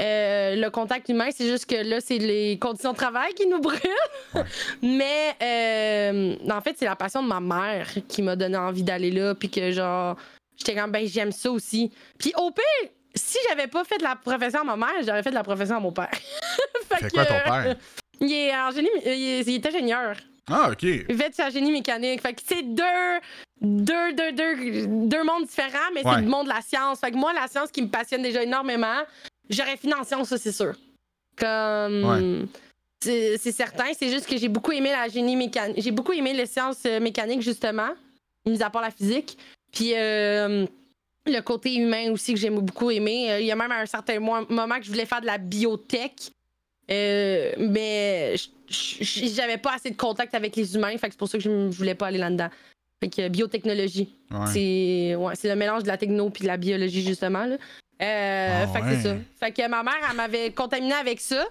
Euh, 0.00 0.54
le 0.56 0.70
contact 0.70 1.08
humain, 1.08 1.28
c'est 1.34 1.48
juste 1.48 1.66
que 1.66 1.76
là, 1.76 2.00
c'est 2.00 2.18
les 2.18 2.58
conditions 2.58 2.92
de 2.92 2.96
travail 2.96 3.34
qui 3.34 3.46
nous 3.46 3.60
brûlent. 3.60 3.80
Ouais. 4.34 4.42
Mais 4.82 5.34
euh, 5.42 6.36
en 6.50 6.60
fait, 6.60 6.76
c'est 6.78 6.84
la 6.84 6.96
passion 6.96 7.22
de 7.22 7.28
ma 7.28 7.40
mère 7.40 7.88
qui 8.08 8.22
m'a 8.22 8.36
donné 8.36 8.56
envie 8.56 8.82
d'aller 8.82 9.10
là. 9.10 9.34
Puis 9.34 9.50
que 9.50 9.70
genre, 9.72 10.16
j'étais 10.56 10.74
comme, 10.74 10.92
ben, 10.92 11.06
j'aime 11.06 11.32
ça 11.32 11.50
aussi. 11.50 11.90
Puis 12.18 12.32
au 12.36 12.50
pire, 12.50 12.90
si 13.14 13.38
j'avais 13.48 13.66
pas 13.66 13.84
fait 13.84 13.98
de 13.98 14.04
la 14.04 14.16
profession 14.16 14.60
à 14.60 14.64
ma 14.64 14.76
mère, 14.76 15.02
j'aurais 15.04 15.22
fait 15.22 15.30
de 15.30 15.34
la 15.34 15.42
profession 15.44 15.76
à 15.76 15.80
mon 15.80 15.92
père. 15.92 16.10
fait 16.88 16.96
Fait 16.96 17.10
quoi 17.10 17.24
ton 17.24 17.34
que, 17.34 17.44
père? 17.44 17.76
Il 18.20 18.32
est, 18.32 18.54
en 18.56 18.70
génie, 18.70 18.88
il 19.04 19.08
est, 19.10 19.40
il 19.46 19.54
est 19.54 19.66
ingénieur. 19.66 20.16
Ah, 20.50 20.70
ok. 20.72 20.82
Il 20.82 21.16
fait 21.16 21.28
de 21.30 21.34
sa 21.34 21.50
génie 21.50 21.70
mécanique. 21.72 22.22
Fait 22.22 22.32
que 22.32 22.40
c'est 22.44 22.62
deux, 22.62 22.82
deux, 23.60 24.12
deux, 24.14 24.32
deux, 24.32 24.86
deux 24.86 25.22
mondes 25.24 25.44
différents, 25.46 25.90
mais 25.94 26.04
Ouais. 26.06 26.14
c'est 26.14 26.22
le 26.22 26.28
monde 26.28 26.46
de 26.46 26.52
la 26.52 26.62
science. 26.62 27.00
Fait 27.00 27.10
que 27.10 27.16
moi, 27.16 27.32
la 27.32 27.46
science 27.48 27.70
qui 27.70 27.82
me 27.82 27.88
passionne 27.88 28.22
déjà 28.22 28.42
énormément, 28.42 29.02
j'aurais 29.50 29.76
fini 29.76 29.94
en 29.94 30.04
science, 30.04 30.28
ça, 30.28 30.38
c'est 30.38 30.52
sûr. 30.52 30.74
Comme. 31.36 32.48
C'est 33.00 33.38
c'est 33.38 33.52
certain. 33.52 33.84
C'est 33.96 34.08
juste 34.10 34.26
que 34.28 34.36
j'ai 34.36 34.48
beaucoup 34.48 34.72
aimé 34.72 34.90
la 34.90 35.08
génie 35.08 35.36
mécanique. 35.36 35.80
J'ai 35.80 35.92
beaucoup 35.92 36.12
aimé 36.12 36.32
les 36.32 36.46
sciences 36.46 36.82
euh, 36.86 36.98
mécaniques, 36.98 37.42
justement, 37.42 37.90
mis 38.44 38.62
à 38.62 38.70
part 38.70 38.82
la 38.82 38.90
physique. 38.90 39.38
Puis. 39.72 39.92
euh, 39.94 40.66
le 41.26 41.40
côté 41.42 41.74
humain 41.74 42.10
aussi 42.10 42.32
que 42.32 42.40
j'aime 42.40 42.58
beaucoup 42.60 42.90
aimer. 42.90 43.30
Euh, 43.30 43.40
Il 43.40 43.46
y 43.46 43.52
a 43.52 43.56
même 43.56 43.70
un 43.70 43.84
certain 43.84 44.18
mo- 44.18 44.46
moment 44.48 44.78
que 44.78 44.84
je 44.84 44.90
voulais 44.90 45.04
faire 45.04 45.20
de 45.20 45.26
la 45.26 45.36
biotech. 45.36 46.30
Euh, 46.90 47.52
mais 47.58 48.34
j'avais 48.70 49.58
pas 49.58 49.74
assez 49.74 49.90
de 49.90 49.96
contact 49.96 50.34
avec 50.34 50.56
les 50.56 50.74
humains, 50.74 50.96
fait 50.96 51.08
que 51.08 51.12
c'est 51.12 51.18
pour 51.18 51.28
ça 51.28 51.36
que 51.36 51.44
je, 51.44 51.50
voulais 51.50 51.94
pas 51.94 52.06
aller 52.06 52.16
là-dedans. 52.16 52.48
Fait 52.98 53.10
que 53.10 53.28
biotechnologie. 53.28 54.08
Ouais. 54.30 54.46
C'est 54.52 55.14
ouais, 55.16 55.34
le 55.44 55.54
mélange 55.54 55.82
de 55.82 55.88
la 55.88 55.98
techno 55.98 56.30
puis 56.30 56.42
de 56.44 56.46
la 56.48 56.56
biologie, 56.56 57.02
justement. 57.02 57.44
Là. 57.44 57.58
Euh, 58.00 58.64
Ah 58.64 58.66
fait 58.68 58.80
que 58.80 58.84
ouais. 58.84 58.96
c'est 59.02 59.08
ça. 59.08 59.16
Fait 59.40 59.52
que 59.52 59.68
ma 59.68 59.82
mère, 59.82 59.94
elle 60.08 60.16
m'avait 60.16 60.50
contaminé 60.52 60.94
avec 60.94 61.20
ça. 61.20 61.44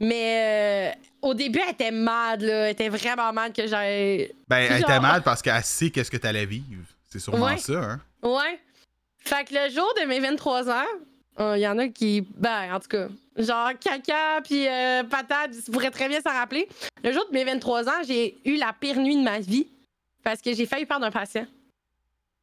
Mais 0.00 0.92
euh, 0.92 1.06
au 1.22 1.34
début, 1.34 1.60
elle 1.64 1.72
était 1.72 1.90
mad, 1.90 2.42
là. 2.42 2.64
Elle 2.66 2.72
était 2.72 2.88
vraiment 2.88 3.32
mad 3.32 3.52
que 3.54 3.66
j'aille. 3.66 4.32
Ben, 4.48 4.58
elle 4.58 4.80
Genre- 4.80 4.90
était 4.90 5.00
mal 5.00 5.22
parce 5.22 5.40
qu'elle 5.40 5.62
sait 5.62 5.90
qu'est-ce 5.90 6.10
que 6.10 6.16
t'allais 6.16 6.46
vivre. 6.46 6.84
C'est 7.08 7.18
sûrement 7.20 7.46
Ouais. 7.46 7.58
ça, 7.58 7.72
hein. 7.74 8.00
Ouais. 8.22 8.58
Fait 9.18 9.44
que 9.44 9.54
le 9.54 9.70
jour 9.70 9.90
de 10.00 10.06
mes 10.06 10.20
23 10.20 10.68
ans, 10.70 10.84
il 11.38 11.58
y 11.60 11.66
en 11.68 11.78
a 11.78 11.88
qui. 11.88 12.20
Ben, 12.36 12.74
en 12.74 12.80
tout 12.80 12.88
cas, 12.88 13.06
genre 13.38 13.70
caca 13.80 14.40
puis 14.44 14.66
euh, 14.68 15.04
patate, 15.04 15.52
tu 15.64 15.70
pourrais 15.70 15.90
très 15.90 16.08
bien 16.08 16.20
s'en 16.20 16.32
rappeler. 16.32 16.68
Le 17.02 17.12
jour 17.12 17.24
de 17.28 17.32
mes 17.32 17.44
23 17.44 17.88
ans, 17.88 18.02
j'ai 18.06 18.36
eu 18.44 18.56
la 18.56 18.72
pire 18.78 18.98
nuit 19.00 19.16
de 19.16 19.22
ma 19.22 19.38
vie 19.38 19.66
parce 20.22 20.40
que 20.42 20.52
j'ai 20.54 20.66
failli 20.66 20.84
perdre 20.86 21.06
un 21.06 21.10
patient. 21.10 21.46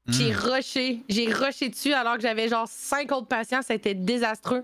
J'ai 0.08 0.32
Hmm. 0.32 0.38
rushé. 0.38 1.00
J'ai 1.10 1.32
rushé 1.32 1.70
dessus 1.70 1.94
alors 1.94 2.16
que 2.16 2.22
j'avais 2.22 2.48
genre 2.48 2.68
cinq 2.68 3.12
autres 3.12 3.28
patients. 3.28 3.62
Ça 3.62 3.74
a 3.74 3.76
été 3.76 3.94
désastreux. 3.94 4.64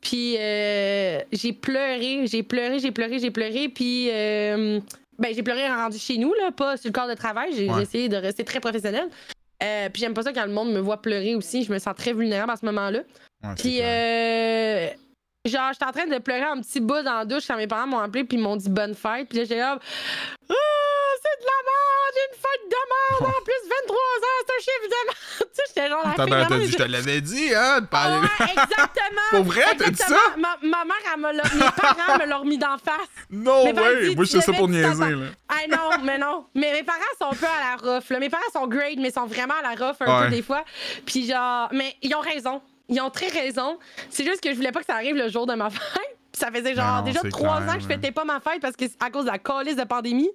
Puis 0.00 0.36
euh, 0.38 1.20
j'ai 1.30 1.52
pleuré, 1.52 2.26
j'ai 2.26 2.42
pleuré, 2.42 2.80
j'ai 2.80 2.90
pleuré, 2.90 3.18
j'ai 3.20 3.30
pleuré. 3.30 3.68
Puis 3.68 4.08
euh, 4.10 4.80
ben, 5.18 5.32
j'ai 5.34 5.42
pleuré 5.44 5.68
rendu 5.68 5.98
chez 5.98 6.18
nous, 6.18 6.34
là, 6.34 6.50
pas 6.50 6.76
sur 6.76 6.88
le 6.88 6.92
corps 6.92 7.06
de 7.08 7.14
travail. 7.14 7.50
J'ai 7.54 7.68
Ouais. 7.68 7.76
j'ai 7.76 7.82
essayé 7.82 8.08
de 8.08 8.16
rester 8.16 8.42
très 8.44 8.58
professionnel. 8.58 9.08
Euh, 9.62 9.88
puis 9.90 10.00
j'aime 10.00 10.12
pas 10.14 10.24
ça 10.24 10.32
quand 10.32 10.44
le 10.44 10.50
monde 10.52 10.72
me 10.72 10.80
voit 10.80 11.00
pleurer 11.00 11.36
aussi. 11.36 11.62
Je 11.62 11.72
me 11.72 11.78
sens 11.78 11.94
très 11.94 12.12
vulnérable 12.12 12.50
à 12.50 12.56
ce 12.56 12.66
moment-là. 12.66 12.98
Ouais, 13.44 13.54
Puis, 13.56 13.78
euh, 13.80 14.88
genre, 15.44 15.72
j'étais 15.72 15.84
en 15.84 15.92
train 15.92 16.06
de 16.08 16.18
pleurer 16.18 16.42
un 16.42 16.60
petit 16.60 16.80
bout 16.80 17.02
dans 17.04 17.18
la 17.18 17.24
douche 17.24 17.46
quand 17.46 17.56
mes 17.56 17.68
parents 17.68 17.86
m'ont 17.86 17.98
appelé 18.00 18.24
puis 18.24 18.38
ils 18.38 18.42
m'ont 18.42 18.56
dit 18.56 18.68
bonne 18.68 18.94
fête. 18.94 19.28
Puis 19.28 19.38
là, 19.38 19.44
j'étais 19.44 19.58
là, 19.58 19.78
ah, 20.50 20.54
de 21.40 21.46
la 21.46 21.60
merde, 21.70 22.16
une 22.28 22.36
fête 22.36 22.64
de 22.68 22.82
merde 22.92 23.34
en 23.36 23.44
plus, 23.44 23.68
23 23.68 23.96
ans, 23.96 24.38
c'est 24.46 24.52
un 24.52 24.60
chiffre 24.60 24.84
de 24.84 25.06
merde. 25.06 25.16
tu 25.38 25.46
sais, 25.52 25.62
j'étais 25.68 25.88
genre 25.88 26.02
la 26.04 26.24
fille 26.24 26.46
t'as 26.48 26.58
dit, 26.58 26.70
je 26.70 26.76
te 26.76 26.82
l'avais 26.82 27.20
dit, 27.20 27.54
hein, 27.54 27.80
de 27.80 27.86
Ah 27.86 27.88
parler. 27.90 28.18
ouais, 28.18 28.46
exactement. 28.50 29.22
Pour 29.30 29.44
vrai, 29.44 29.64
t'as 29.78 29.90
dit 29.90 29.96
ça? 29.96 30.16
Ma, 30.36 30.56
ma 30.62 30.84
mère, 30.84 30.96
elle 31.14 31.20
me 31.20 31.32
mes 31.32 31.70
parents 31.76 32.18
me 32.18 32.26
l'ont 32.30 32.38
remis 32.40 32.58
d'en 32.58 32.76
face. 32.78 33.08
Non, 33.30 33.64
ouais. 33.64 34.14
Moi, 34.14 34.24
je 34.24 34.30
fais 34.32 34.40
ça 34.40 34.52
pour 34.52 34.68
niaiser, 34.68 35.10
là. 35.14 35.26
Ah 35.48 35.66
non, 35.68 36.02
mais 36.04 36.18
non. 36.18 36.46
Mais 36.54 36.72
mes 36.72 36.82
parents 36.82 37.00
sont 37.18 37.26
un 37.32 37.34
peu 37.34 37.46
à 37.46 37.70
la 37.70 37.76
rough. 37.94 38.10
Là. 38.10 38.18
Mes 38.18 38.28
parents 38.30 38.42
sont 38.52 38.66
great, 38.66 38.98
mais 38.98 39.10
sont 39.10 39.26
vraiment 39.26 39.54
à 39.54 39.74
la 39.74 39.86
rough 39.86 39.96
un 40.00 40.20
Ouais. 40.20 40.24
peu 40.26 40.30
des 40.36 40.42
fois. 40.42 40.64
Puis 41.06 41.26
genre, 41.26 41.68
mais 41.72 41.94
ils 42.02 42.14
ont 42.14 42.20
raison. 42.20 42.60
Ils 42.88 43.00
ont 43.00 43.10
très 43.10 43.28
raison. 43.28 43.78
C'est 44.10 44.24
juste 44.24 44.42
que 44.42 44.50
je 44.50 44.56
voulais 44.56 44.72
pas 44.72 44.80
que 44.80 44.86
ça 44.86 44.94
arrive 44.94 45.16
le 45.16 45.28
jour 45.28 45.46
de 45.46 45.54
ma 45.54 45.70
fête. 45.70 46.18
Ça 46.34 46.50
faisait 46.50 46.74
genre 46.74 46.98
Non, 46.98 47.02
déjà 47.02 47.20
trois 47.28 47.58
clair, 47.60 47.70
ans 47.70 47.74
que 47.76 47.80
je 47.82 47.86
fêtais 47.86 48.10
pas 48.10 48.24
ma 48.24 48.40
fête 48.40 48.60
parce 48.62 48.74
que 48.76 48.88
c'est 48.88 49.02
à 49.02 49.10
cause 49.10 49.26
de 49.26 49.30
la 49.30 49.38
calice 49.38 49.76
de 49.76 49.84
pandémie. 49.84 50.30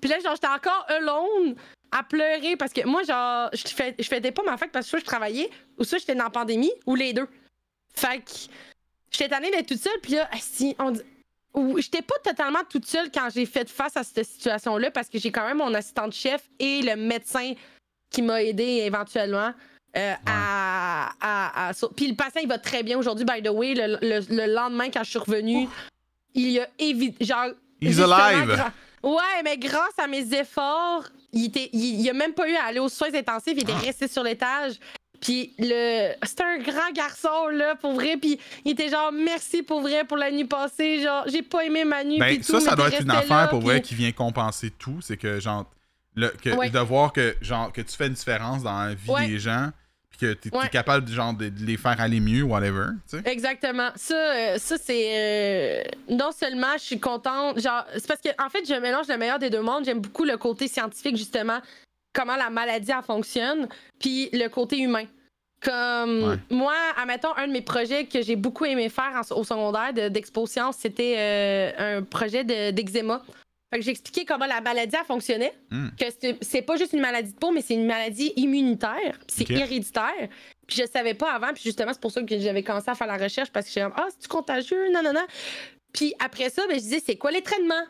Puis 0.00 0.10
là, 0.10 0.18
genre, 0.20 0.34
j'étais 0.34 0.46
encore 0.48 0.84
alone 0.88 1.54
à 1.90 2.02
pleurer 2.02 2.56
parce 2.56 2.72
que 2.72 2.86
moi, 2.86 3.02
genre, 3.04 3.48
je, 3.54 3.66
fais, 3.68 3.94
je 3.98 4.06
fêtais 4.06 4.32
pas 4.32 4.42
ma 4.42 4.56
fête 4.58 4.70
parce 4.70 4.86
que 4.86 4.90
soit 4.90 4.98
je 5.00 5.04
travaillais 5.04 5.50
ou 5.78 5.84
soit 5.84 5.98
j'étais 5.98 6.14
dans 6.14 6.24
la 6.24 6.30
pandémie 6.30 6.70
ou 6.86 6.94
les 6.94 7.12
deux. 7.14 7.26
Fait 7.94 8.18
que 8.18 8.30
j'étais 9.10 9.28
tannée 9.28 9.50
d'être 9.50 9.66
toute 9.66 9.80
seule. 9.80 9.98
Puis 10.02 10.12
là, 10.12 10.28
si 10.38 10.76
on 10.78 10.90
dit- 10.90 11.00
ou 11.54 11.80
j'étais 11.80 12.02
pas 12.02 12.14
totalement 12.22 12.60
toute 12.68 12.86
seule 12.86 13.10
quand 13.10 13.28
j'ai 13.34 13.44
fait 13.46 13.68
face 13.68 13.96
à 13.96 14.04
cette 14.04 14.24
situation-là 14.24 14.90
parce 14.92 15.08
que 15.08 15.18
j'ai 15.18 15.32
quand 15.32 15.44
même 15.46 15.56
mon 15.56 15.72
assistante 15.74 16.12
chef 16.12 16.42
et 16.60 16.82
le 16.82 16.94
médecin 16.96 17.54
qui 18.10 18.22
m'a 18.22 18.42
aidé 18.42 18.82
éventuellement. 18.84 19.52
Euh, 19.96 20.14
à, 20.26 21.10
à, 21.20 21.68
à 21.68 21.72
ça. 21.72 21.88
Puis 21.96 22.08
le 22.08 22.14
patient, 22.14 22.40
il 22.42 22.48
va 22.48 22.58
très 22.58 22.82
bien 22.82 22.96
aujourd'hui, 22.98 23.24
by 23.24 23.42
the 23.42 23.48
way. 23.50 23.74
Le, 23.74 23.98
le- 24.00 24.34
le 24.34 24.52
lendemain, 24.54 24.88
quand 24.90 25.02
je 25.04 25.10
suis 25.10 25.18
revenue, 25.18 25.68
il 26.34 26.60
a 26.60 26.66
évité. 26.78 27.24
Genre. 27.24 27.48
He's 27.80 27.98
alive. 27.98 28.50
gra- 28.54 28.72
Ouais, 29.02 29.42
mais 29.42 29.56
grâce 29.56 29.98
à 29.98 30.06
mes 30.06 30.34
efforts, 30.34 31.04
il, 31.32 31.46
était, 31.46 31.70
il, 31.72 32.00
il 32.02 32.10
a 32.10 32.12
même 32.12 32.34
pas 32.34 32.46
eu 32.48 32.54
à 32.54 32.64
aller 32.64 32.78
aux 32.80 32.90
soins 32.90 33.14
intensifs. 33.14 33.54
Il 33.56 33.62
était 33.62 33.72
Ah. 33.74 33.80
resté 33.80 34.06
sur 34.08 34.22
l'étage. 34.22 34.74
Puis 35.20 35.54
le. 35.58 36.12
C'était 36.22 36.44
un 36.44 36.58
grand 36.58 36.90
garçon, 36.94 37.48
là, 37.50 37.74
pour 37.76 37.92
vrai. 37.94 38.16
Puis 38.18 38.38
il 38.64 38.72
était 38.72 38.88
genre, 38.90 39.10
merci 39.12 39.62
pour 39.62 39.80
vrai 39.80 40.04
pour 40.04 40.16
la 40.18 40.30
nuit 40.30 40.44
passée. 40.44 41.00
Genre, 41.02 41.24
j'ai 41.26 41.42
pas 41.42 41.64
aimé 41.64 41.84
ma 41.84 42.04
nuit. 42.04 42.18
Ben, 42.18 42.42
ça, 42.42 42.52
tout, 42.52 42.60
ça 42.60 42.76
doit 42.76 42.88
être 42.88 43.00
une 43.02 43.10
affaire 43.10 43.36
là, 43.36 43.48
pour 43.48 43.60
vrai 43.60 43.80
qui 43.80 43.94
vient 43.94 44.12
compenser 44.12 44.70
tout. 44.70 45.00
C'est 45.00 45.16
que, 45.16 45.40
genre, 45.40 45.64
le, 46.14 46.28
que, 46.28 46.50
Ouais. 46.50 46.68
de 46.70 46.78
voir 46.78 47.12
que, 47.12 47.34
genre, 47.40 47.72
que 47.72 47.80
tu 47.80 47.96
fais 47.96 48.06
une 48.06 48.12
différence 48.14 48.62
dans 48.62 48.84
la 48.84 48.94
vie 48.94 49.10
Ouais. 49.10 49.26
des 49.28 49.38
gens, 49.38 49.70
que 50.20 50.34
tu 50.34 50.48
es, 50.48 50.56
Ouais. 50.56 50.68
capable 50.68 51.08
genre, 51.10 51.32
de, 51.34 51.48
de 51.48 51.64
les 51.64 51.76
faire 51.76 52.00
aller 52.00 52.20
mieux, 52.20 52.42
whatever. 52.42 52.88
Exactement. 53.24 53.88
Ça, 53.96 54.14
euh, 54.14 54.58
ça 54.58 54.76
c'est. 54.78 55.10
euh, 55.12 55.82
non 56.10 56.30
seulement 56.32 56.74
je 56.74 56.82
suis 56.84 57.00
contente, 57.00 57.58
genre. 57.60 57.84
C'est 57.94 58.06
parce 58.06 58.20
que, 58.20 58.28
en 58.42 58.48
fait, 58.50 58.64
je 58.68 58.74
mélange 58.78 59.08
le 59.08 59.16
meilleur 59.16 59.38
des 59.38 59.50
deux 59.50 59.62
mondes. 59.62 59.84
J'aime 59.84 60.00
beaucoup 60.00 60.24
le 60.24 60.36
côté 60.36 60.68
scientifique, 60.68 61.16
justement, 61.16 61.60
comment 62.12 62.36
la 62.36 62.50
maladie, 62.50 62.90
elle 62.96 63.04
fonctionne, 63.04 63.68
puis 63.98 64.28
le 64.32 64.48
côté 64.48 64.78
humain. 64.78 65.04
Comme 65.62 66.22
Ouais. 66.24 66.36
moi, 66.50 66.72
admettons, 66.96 67.36
un 67.36 67.46
de 67.46 67.52
mes 67.52 67.60
projets 67.60 68.06
que 68.06 68.22
j'ai 68.22 68.34
beaucoup 68.36 68.64
aimé 68.64 68.88
faire 68.88 69.12
en- 69.14 69.34
au 69.36 69.44
secondaire 69.44 69.92
de- 69.92 70.08
d'Expo 70.08 70.46
Science, 70.46 70.76
c'était 70.80 71.16
euh, 71.18 71.98
un 71.98 72.02
projet 72.02 72.44
de- 72.44 72.70
d'eczéma. 72.70 73.22
Fait 73.72 73.78
que 73.78 73.84
j'ai 73.84 73.92
expliqué 73.92 74.24
comment 74.24 74.46
la 74.46 74.60
maladie 74.60 74.96
elle 74.98 75.06
fonctionnait. 75.06 75.52
Hmm. 75.70 75.88
Que 75.98 76.06
c'est- 76.20 76.38
c'est 76.42 76.62
pas 76.62 76.76
juste 76.76 76.92
une 76.92 77.00
maladie 77.00 77.32
de 77.32 77.38
peau, 77.38 77.52
mais 77.52 77.62
c'est 77.62 77.74
une 77.74 77.86
maladie 77.86 78.32
immunitaire. 78.36 79.18
C'est 79.28 79.48
héréditaire. 79.50 80.28
Puis 80.66 80.78
je 80.78 80.86
savais 80.86 81.14
pas 81.14 81.32
avant. 81.32 81.52
Puis 81.52 81.62
justement, 81.64 81.92
c'est 81.92 82.00
pour 82.00 82.10
ça 82.10 82.22
que 82.22 82.38
j'avais 82.38 82.62
commencé 82.62 82.90
à 82.90 82.94
faire 82.94 83.06
la 83.06 83.16
recherche 83.16 83.50
parce 83.50 83.68
que 83.72 83.80
comme, 83.80 83.92
ah, 83.96 84.06
c'est-tu 84.10 84.28
contagieux? 84.28 84.90
Non, 84.92 85.02
non, 85.02 85.12
non. 85.12 85.24
Puis 85.92 86.14
après 86.18 86.50
ça, 86.50 86.66
ben, 86.66 86.74
je 86.74 86.80
disais, 86.82 87.02
c'est 87.04 87.16
quoi 87.16 87.30
les 87.30 87.42
traitements? 87.42 87.84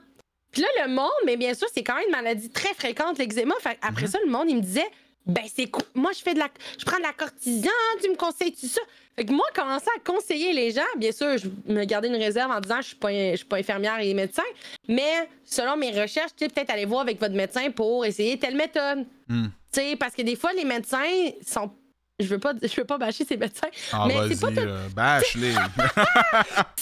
Puis 0.52 0.62
là, 0.62 0.68
le 0.86 0.92
monde, 0.92 1.10
mais 1.26 1.36
bien 1.36 1.54
sûr, 1.54 1.68
c'est 1.72 1.82
quand 1.84 1.94
même 1.94 2.04
une 2.06 2.12
maladie 2.12 2.50
très 2.50 2.74
fréquente, 2.74 3.18
l'eczéma. 3.18 3.54
Fait 3.60 3.78
après 3.82 4.06
Mhm. 4.06 4.10
ça, 4.10 4.18
le 4.24 4.30
monde, 4.30 4.50
il 4.50 4.56
me 4.56 4.62
disait, 4.62 4.88
ben, 5.30 5.44
c'est 5.54 5.66
co- 5.66 5.82
Moi, 5.94 6.12
je 6.16 6.22
fais 6.22 6.34
de 6.34 6.38
la. 6.38 6.48
Je 6.78 6.84
prends 6.84 6.98
de 6.98 7.02
la 7.02 7.12
cortisone, 7.12 7.70
tu 8.02 8.10
me 8.10 8.16
conseilles 8.16 8.52
tout 8.52 8.66
ça? 8.66 8.80
Fait 9.16 9.24
que 9.24 9.32
moi, 9.32 9.44
commencer 9.54 9.88
à 9.96 10.00
conseiller 10.00 10.52
les 10.52 10.70
gens, 10.70 10.80
bien 10.96 11.12
sûr, 11.12 11.36
je 11.36 11.48
me 11.72 11.84
gardais 11.84 12.08
une 12.08 12.16
réserve 12.16 12.50
en 12.50 12.60
disant, 12.60 12.80
je 12.80 12.86
suis 12.88 12.96
pas, 12.96 13.10
je 13.12 13.36
suis 13.36 13.44
pas 13.44 13.56
infirmière 13.58 13.98
et 14.00 14.14
médecin. 14.14 14.42
Mais 14.88 15.28
selon 15.44 15.76
mes 15.76 15.90
recherches, 15.90 16.30
tu 16.36 16.44
sais, 16.44 16.48
peut-être 16.50 16.70
aller 16.70 16.86
voir 16.86 17.02
avec 17.02 17.18
votre 17.20 17.34
médecin 17.34 17.70
pour 17.70 18.04
essayer 18.06 18.38
telle 18.38 18.54
méthode. 18.56 19.06
Hmm. 19.28 19.46
Tu 19.72 19.80
sais, 19.80 19.96
parce 19.96 20.14
que 20.14 20.22
des 20.22 20.36
fois, 20.36 20.52
les 20.52 20.64
médecins 20.64 21.04
sont. 21.46 21.70
Je 22.18 22.26
veux 22.26 22.38
pas, 22.38 22.52
je 22.62 22.74
veux 22.76 22.84
pas 22.84 22.98
bâcher 22.98 23.24
ces 23.24 23.36
médecins. 23.38 23.68
Ah, 23.92 24.04
Mais 24.06 24.14
c'est 24.28 24.40
pas 24.40 24.48
tout- 24.48 24.66
là, 24.66 24.76
bâche-les. 24.94 25.54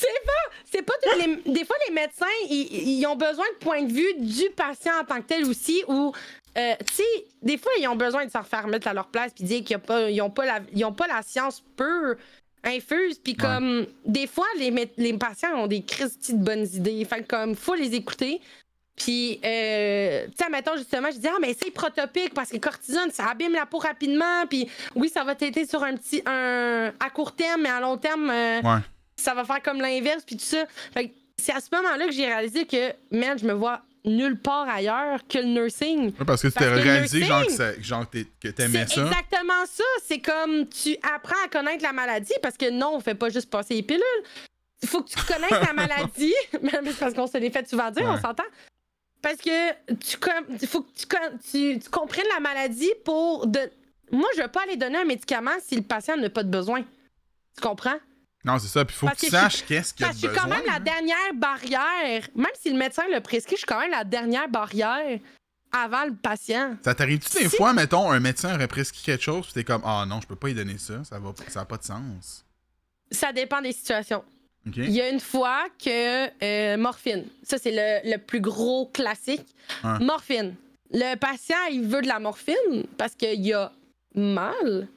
C'est 0.71 0.83
pas 0.83 0.93
tous 1.03 1.19
les. 1.19 1.53
Des 1.53 1.65
fois, 1.65 1.77
les 1.89 1.95
médecins, 1.95 2.27
ils, 2.51 2.99
ils 2.99 3.07
ont 3.07 3.17
besoin 3.17 3.47
de 3.55 3.65
point 3.65 3.83
de 3.83 3.93
vue 3.93 4.15
du 4.19 4.51
patient 4.55 4.93
en 5.01 5.05
tant 5.05 5.17
que 5.21 5.27
tel 5.27 5.45
aussi, 5.47 5.83
ou. 5.89 6.13
Euh, 6.59 6.75
tu 6.87 6.95
sais, 6.95 7.27
des 7.43 7.57
fois, 7.59 7.71
ils 7.79 7.87
ont 7.89 7.97
besoin 7.97 8.25
de 8.27 8.31
se 8.31 8.39
refaire 8.39 8.67
mettre 8.67 8.89
à 8.89 8.95
leur 8.95 9.07
place 9.09 9.33
puis 9.33 9.45
dire 9.45 9.65
qu'ils 9.65 9.77
ont 10.23 10.31
pas, 10.31 10.43
pas, 10.43 10.47
la, 10.47 10.61
ils 10.75 10.85
ont 10.85 10.93
pas 10.93 11.07
la 11.07 11.23
science 11.23 11.63
pure, 11.77 12.17
infuse. 12.65 13.19
Puis 13.19 13.33
Ouais. 13.35 13.39
comme, 13.39 13.87
des 14.05 14.27
fois, 14.27 14.47
les, 14.59 14.91
les 14.97 15.13
patients 15.15 15.55
ont 15.57 15.67
des 15.67 15.83
crises 15.83 16.19
de 16.31 16.37
bonnes 16.37 16.67
idées. 16.73 17.05
Fait 17.05 17.27
comme, 17.27 17.55
faut 17.55 17.75
les 17.75 17.95
écouter. 17.95 18.41
Puis, 18.97 19.39
euh, 19.45 20.27
tu 20.27 20.33
sais, 20.45 20.51
mettons 20.51 20.77
justement, 20.77 21.09
je 21.13 21.19
dis, 21.19 21.29
ah, 21.29 21.37
mais 21.41 21.55
c'est 21.61 21.71
protopique 21.71 22.35
parce 22.35 22.51
que 22.51 22.57
cortisone, 22.57 23.11
ça 23.13 23.27
abîme 23.27 23.53
la 23.53 23.65
peau 23.65 23.79
rapidement. 23.79 24.45
Puis, 24.51 24.69
oui, 24.97 25.09
ça 25.09 25.23
va 25.23 25.37
t'aider 25.37 25.67
sur 25.67 25.85
un 25.85 25.95
petit. 25.95 26.21
Un, 26.27 26.93
à 26.99 27.11
court 27.11 27.33
terme, 27.33 27.63
mais 27.63 27.69
à 27.71 27.79
long 27.81 27.97
terme, 27.97 28.29
euh, 28.29 28.61
ouais. 28.63 28.81
ça 29.15 29.35
va 29.35 29.45
faire 29.45 29.63
comme 29.63 29.81
l'inverse, 29.81 30.25
puis 30.27 30.37
tout 30.37 30.45
ça. 30.45 30.65
Fait 30.93 31.13
c'est 31.41 31.53
à 31.53 31.61
ce 31.61 31.69
moment-là 31.73 32.07
que 32.07 32.11
j'ai 32.13 32.27
réalisé 32.27 32.67
que, 32.67 32.93
man, 33.13 33.39
je 33.39 33.47
me 33.47 33.53
vois 33.53 33.81
nulle 34.05 34.39
part 34.41 34.69
ailleurs 34.69 35.21
que 35.29 35.39
le 35.39 35.45
nursing. 35.47 36.13
Parce 36.13 36.43
que 36.43 36.49
tu 36.49 36.55
t'es 36.55 36.69
réalisé 36.69 37.23
genre, 37.25 37.45
que, 37.47 37.53
ça- 37.53 37.81
genre, 37.81 38.07
que 38.11 38.49
t'aimais 38.49 38.87
ça. 38.87 39.03
exactement 39.07 39.67
ça. 39.67 39.85
C'est 40.05 40.21
comme 40.21 40.69
tu 40.69 40.97
apprends 41.03 41.37
à 41.45 41.49
connaître 41.49 41.83
la 41.83 41.93
maladie 41.93 42.33
parce 42.43 42.57
que 42.57 42.71
non, 42.71 42.93
on 42.95 43.01
fait 43.01 43.15
pas 43.15 43.29
juste 43.31 43.51
passer 43.51 43.75
les 43.75 43.83
pilules. 43.83 44.03
Il 44.83 44.89
faut 44.89 45.03
que 45.03 45.09
tu 45.11 45.17
connaisses 45.25 45.51
la 45.51 45.73
maladie. 45.73 46.35
C'est 46.53 46.99
parce 46.99 47.13
qu'on 47.15 47.27
se 47.27 47.37
l'est 47.39 47.51
fait 47.51 47.69
souvent 47.69 47.91
dire, 47.91 48.05
Ouais. 48.05 48.11
on 48.17 48.21
s'entend. 48.21 48.45
Parce 49.21 49.37
que 49.39 49.73
tu 49.95 50.17
il 50.61 50.69
faut 50.69 50.83
que 50.83 50.93
tu, 50.97 51.07
con- 51.07 51.39
tu, 51.51 51.79
tu 51.81 51.91
comprennes 51.91 52.29
la 52.33 52.39
maladie 52.41 52.93
pour 53.05 53.47
de. 53.49 53.59
Moi, 54.13 54.29
je 54.37 54.43
veux 54.43 54.49
pas 54.49 54.63
aller 54.63 54.77
donner 54.77 54.99
un 54.99 55.05
médicament 55.05 55.51
si 55.61 55.75
le 55.75 55.83
patient 55.83 56.17
n'a 56.17 56.31
pas 56.31 56.45
de 56.45 56.49
besoin. 56.51 56.83
Tu 56.83 57.61
comprends? 57.61 57.99
Non, 58.49 58.59
c'est 58.59 58.69
ça. 58.69 58.85
Puis 58.85 58.97
faut 58.97 59.07
Parce 59.07 59.21
que 59.21 59.27
tu 59.27 59.31
saches 59.31 59.65
qu'est-ce 59.67 59.93
qu'il 59.95 60.03
y 60.03 60.05
a 60.05 60.09
Parce 60.09 60.21
que 60.21 60.27
je 60.29 60.33
suis 60.33 60.41
quand 60.41 60.49
même 60.49 60.65
la 60.67 60.81
dernière 60.81 61.35
barrière. 61.35 62.27
Même 62.35 62.47
si 62.61 62.71
le 62.71 62.79
médecin 62.79 63.03
le 63.13 63.21
prescrit, 63.21 63.57
je 63.57 63.59
suis 63.59 63.67
quand 63.67 63.79
même 63.81 63.91
la 63.91 64.05
dernière 64.05 64.49
barrière 64.49 65.19
avant 65.71 66.05
le 66.07 66.15
patient. 66.15 66.77
Ça 66.83 66.95
t'arrive-tu 66.95 67.39
des 67.43 67.49
Si- 67.49 67.57
fois, 67.57 67.75
mettons, 67.75 68.11
un 68.11 68.21
médecin 68.21 68.55
aurait 68.55 68.69
prescrit 68.69 69.03
quelque 69.05 69.23
chose, 69.23 69.45
puis 69.45 69.53
t'es 69.53 69.65
comme, 69.65 69.83
ah 69.85 70.05
non, 70.09 70.21
je 70.23 70.27
peux 70.27 70.35
pas 70.37 70.49
lui 70.49 70.55
donner 70.55 70.79
ça, 70.79 71.05
ça 71.05 71.19
va, 71.19 71.33
ça 71.49 71.61
a 71.61 71.65
pas 71.67 71.77
de 71.77 71.85
sens? 71.85 72.45
Ça 73.11 73.33
dépend 73.33 73.61
des 73.61 73.73
situations. 73.73 74.25
Il 74.77 74.91
y 74.91 75.01
a 75.01 75.09
une 75.11 75.21
fois 75.21 75.65
que 75.83 76.29
euh, 76.45 76.77
morphine, 76.79 77.25
ça 77.43 77.57
c'est 77.59 77.71
le, 77.71 78.11
le 78.11 78.19
plus 78.19 78.41
gros 78.41 78.87
classique. 78.87 79.47
Morphine. 80.01 80.55
Le 80.91 81.15
patient, 81.17 81.57
il 81.71 81.87
veut 81.87 82.01
de 82.03 82.09
la 82.09 82.19
morphine 82.19 82.87
parce 82.97 83.15
qu'il 83.15 83.53
a 83.55 83.71
mal, 84.15 84.89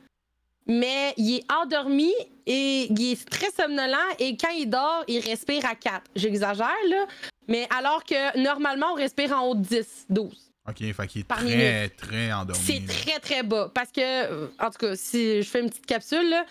mais 0.80 1.13
il 1.17 1.36
est 1.38 1.51
endormi 1.51 2.13
et 2.45 2.88
il 2.89 3.11
est 3.11 3.30
très 3.30 3.51
somnolent 3.51 3.97
et 4.19 4.38
quand 4.38 4.51
il 4.57 4.69
dort, 4.69 5.03
il 5.07 5.19
respire 5.19 5.65
à 5.65 5.76
4. 5.76 6.01
J'exagère 6.15 6.67
là, 6.89 7.05
mais 7.47 7.67
alors 7.78 8.03
que 8.03 8.38
normalement 8.41 8.88
on 8.93 8.95
respire 8.95 9.32
en 9.38 9.47
haut 9.47 9.55
de 9.55 9.61
10, 9.63 10.05
12. 10.09 10.51
Ok, 10.69 10.78
fait 10.78 11.07
qu'il 11.07 11.22
est 11.22 11.24
Par 11.24 11.39
très, 11.39 11.89
très 11.89 12.32
endormi. 12.32 12.63
C'est 12.63 12.86
très, 12.88 13.19
très 13.19 13.43
bas. 13.43 13.72
Parce 13.74 13.91
que, 13.91 13.99
euh, 14.01 14.47
en 14.59 14.69
tout 14.69 14.78
cas, 14.78 14.95
si 14.95 15.41
je 15.41 15.49
fais 15.49 15.59
une 15.59 15.69
petite 15.69 15.88
capsule, 15.88 16.30
là, 16.30 16.45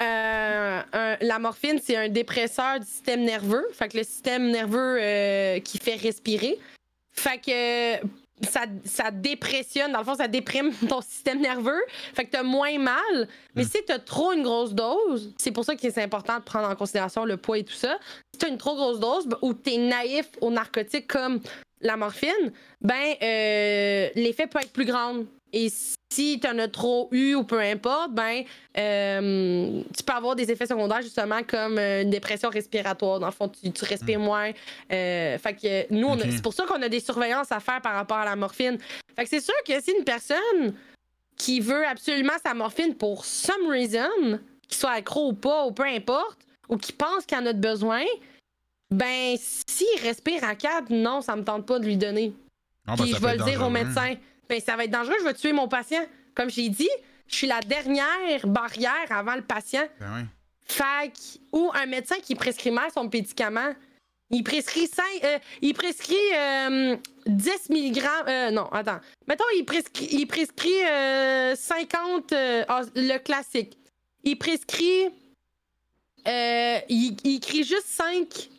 euh, 0.00 0.82
un- 0.92 1.16
la 1.20 1.38
morphine, 1.40 1.80
c'est 1.82 1.96
un 1.96 2.08
dépresseur 2.08 2.78
du 2.78 2.86
système 2.86 3.24
nerveux. 3.24 3.66
Fait 3.72 3.88
que 3.88 3.96
le 3.98 4.04
système 4.04 4.48
nerveux 4.50 4.98
euh, 5.00 5.58
qui 5.60 5.78
fait 5.78 5.96
respirer. 5.96 6.56
Fait 7.12 7.38
que 7.38 8.06
ça, 8.48 8.62
ça 8.84 9.10
dépressionne. 9.10 9.92
Dans 9.92 9.98
le 10.00 10.04
fond, 10.04 10.14
ça 10.14 10.28
déprime 10.28 10.72
ton 10.88 11.00
système 11.00 11.40
nerveux. 11.40 11.80
Fait 12.14 12.24
que 12.24 12.30
t'as 12.30 12.42
moins 12.42 12.78
mal. 12.78 13.28
Mais 13.54 13.64
Mm. 13.64 13.68
si 13.68 13.78
t'as 13.86 13.98
trop 13.98 14.32
une 14.32 14.42
grosse 14.42 14.74
dose, 14.74 15.32
c'est 15.38 15.50
pour 15.52 15.64
ça 15.64 15.74
que 15.74 15.90
c'est 15.90 16.02
important 16.02 16.38
de 16.38 16.44
prendre 16.44 16.68
en 16.68 16.76
considération 16.76 17.24
le 17.24 17.36
poids 17.36 17.58
et 17.58 17.64
tout 17.64 17.72
ça. 17.72 17.98
Si 18.32 18.38
t'as 18.38 18.48
une 18.48 18.58
trop 18.58 18.74
grosse 18.76 19.00
dose 19.00 19.26
ben, 19.26 19.36
ou 19.42 19.54
t'es 19.54 19.76
naïf 19.78 20.26
aux 20.40 20.50
narcotiques 20.50 21.06
comme 21.08 21.40
la 21.80 21.96
morphine, 21.96 22.52
ben 22.80 23.14
euh, 23.22 24.08
l'effet 24.14 24.46
peut 24.46 24.58
être 24.60 24.72
plus 24.72 24.84
grand. 24.84 25.14
Et 25.52 25.68
si 26.12 26.40
t'en 26.40 26.58
as 26.58 26.68
trop 26.68 27.08
eu 27.12 27.34
ou 27.34 27.44
peu 27.44 27.58
importe, 27.60 28.12
ben 28.12 28.42
euh, 28.76 29.82
tu 29.96 30.02
peux 30.02 30.12
avoir 30.12 30.36
des 30.36 30.50
effets 30.50 30.66
secondaires 30.66 31.02
justement 31.02 31.42
comme 31.42 31.78
euh, 31.78 32.02
une 32.02 32.10
dépression 32.10 32.50
respiratoire. 32.50 33.18
Dans 33.20 33.26
le 33.26 33.32
fond, 33.32 33.48
tu, 33.48 33.70
tu 33.70 33.84
respires 33.84 34.20
moins. 34.20 34.50
Euh, 34.92 35.38
fait 35.38 35.54
que 35.54 35.92
nous, 35.92 36.06
on 36.08 36.18
a- 36.20 36.24
Ok. 36.24 36.30
c'est 36.32 36.42
pour 36.42 36.54
ça 36.54 36.64
qu'on 36.66 36.82
a 36.82 36.88
des 36.88 37.00
surveillances 37.00 37.50
à 37.52 37.60
faire 37.60 37.80
par 37.80 37.94
rapport 37.94 38.18
à 38.18 38.24
la 38.24 38.36
morphine. 38.36 38.78
Fait 39.16 39.24
que 39.24 39.28
c'est 39.30 39.40
sûr 39.40 39.54
que 39.66 39.80
si 39.80 39.90
une 39.92 40.04
personne 40.04 40.74
qui 41.36 41.60
veut 41.60 41.86
absolument 41.86 42.32
sa 42.44 42.52
morphine 42.54 42.94
pour 42.94 43.24
some 43.24 43.68
reason, 43.68 44.38
qu'il 44.66 44.76
soit 44.78 44.90
accro 44.92 45.28
ou 45.28 45.32
pas, 45.34 45.64
ou 45.66 45.72
peu 45.72 45.84
importe, 45.84 46.38
ou 46.68 46.76
qui 46.76 46.92
pense 46.92 47.24
qu'il 47.24 47.38
en 47.38 47.46
a 47.46 47.52
de 47.52 47.60
besoin, 47.60 48.02
ben, 48.90 49.36
s'il 49.38 49.86
respire 50.02 50.44
à 50.44 50.54
quatre, 50.54 50.90
non, 50.90 51.20
ça 51.20 51.36
me 51.36 51.44
tente 51.44 51.66
pas 51.66 51.78
de 51.78 51.84
lui 51.84 51.96
donner. 51.96 52.32
Non, 52.86 52.94
ben, 52.94 53.04
Puis 53.04 53.14
je 53.14 53.20
vais 53.20 53.36
le 53.36 53.44
dire 53.44 53.62
au 53.66 53.70
médecin. 53.70 54.14
Ben, 54.48 54.60
ça 54.60 54.76
va 54.76 54.84
être 54.84 54.90
dangereux, 54.90 55.16
je 55.20 55.24
vais 55.24 55.34
tuer 55.34 55.52
mon 55.52 55.68
patient. 55.68 56.04
Comme 56.34 56.50
j'ai 56.50 56.68
dit, 56.68 56.88
je 57.26 57.34
suis 57.34 57.46
la 57.46 57.60
dernière 57.60 58.46
barrière 58.46 59.10
avant 59.10 59.34
le 59.34 59.42
patient. 59.42 59.86
Ben 60.00 60.06
oui. 60.16 60.22
Fait 60.70 61.12
ou 61.52 61.70
un 61.74 61.86
médecin 61.86 62.16
qui 62.22 62.34
prescrit 62.34 62.70
mal 62.70 62.90
son 62.92 63.04
médicament. 63.04 63.74
Il 64.30 64.42
prescrit, 64.44 64.86
cinq- 64.86 65.24
euh, 65.24 65.38
il 65.62 65.72
prescrit 65.72 66.14
euh, 66.34 66.96
10 67.26 67.70
mg. 67.70 68.02
euh, 68.28 68.50
non, 68.50 68.66
attends. 68.72 69.00
Mettons, 69.26 69.44
il 69.56 69.64
prescrit, 69.64 70.08
il 70.12 70.26
prescrit 70.26 70.84
euh, 70.84 71.54
50. 71.56 72.32
euh, 72.32 72.64
le 72.94 73.16
classique. 73.18 73.78
Il 74.24 74.36
prescrit. 74.36 75.06
euh, 76.26 76.78
il, 76.90 77.16
il 77.24 77.36
écrit 77.36 77.64
juste 77.64 77.86
5 77.86 78.50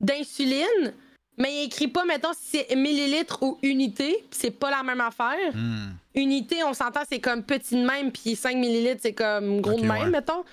d'insuline, 0.00 0.94
mais 1.38 1.54
il 1.54 1.64
écrit 1.66 1.88
pas, 1.88 2.04
mettons, 2.04 2.32
si 2.32 2.58
c'est 2.68 2.76
millilitres 2.76 3.42
ou 3.42 3.58
unité. 3.62 4.24
C'est 4.30 4.50
pas 4.50 4.70
la 4.70 4.82
même 4.82 5.00
affaire. 5.00 5.54
Hmm. 5.54 5.90
Unité, 6.14 6.64
on 6.64 6.74
s'entend, 6.74 7.02
c'est 7.08 7.20
comme 7.20 7.44
petit 7.44 7.76
de 7.76 7.86
même, 7.86 8.10
puis 8.10 8.34
5 8.34 8.56
millilitres, 8.56 9.00
c'est 9.02 9.14
comme 9.14 9.60
gros 9.60 9.80
de 9.80 9.86
même, 9.86 10.02
ouais. 10.04 10.10
mettons. 10.10 10.44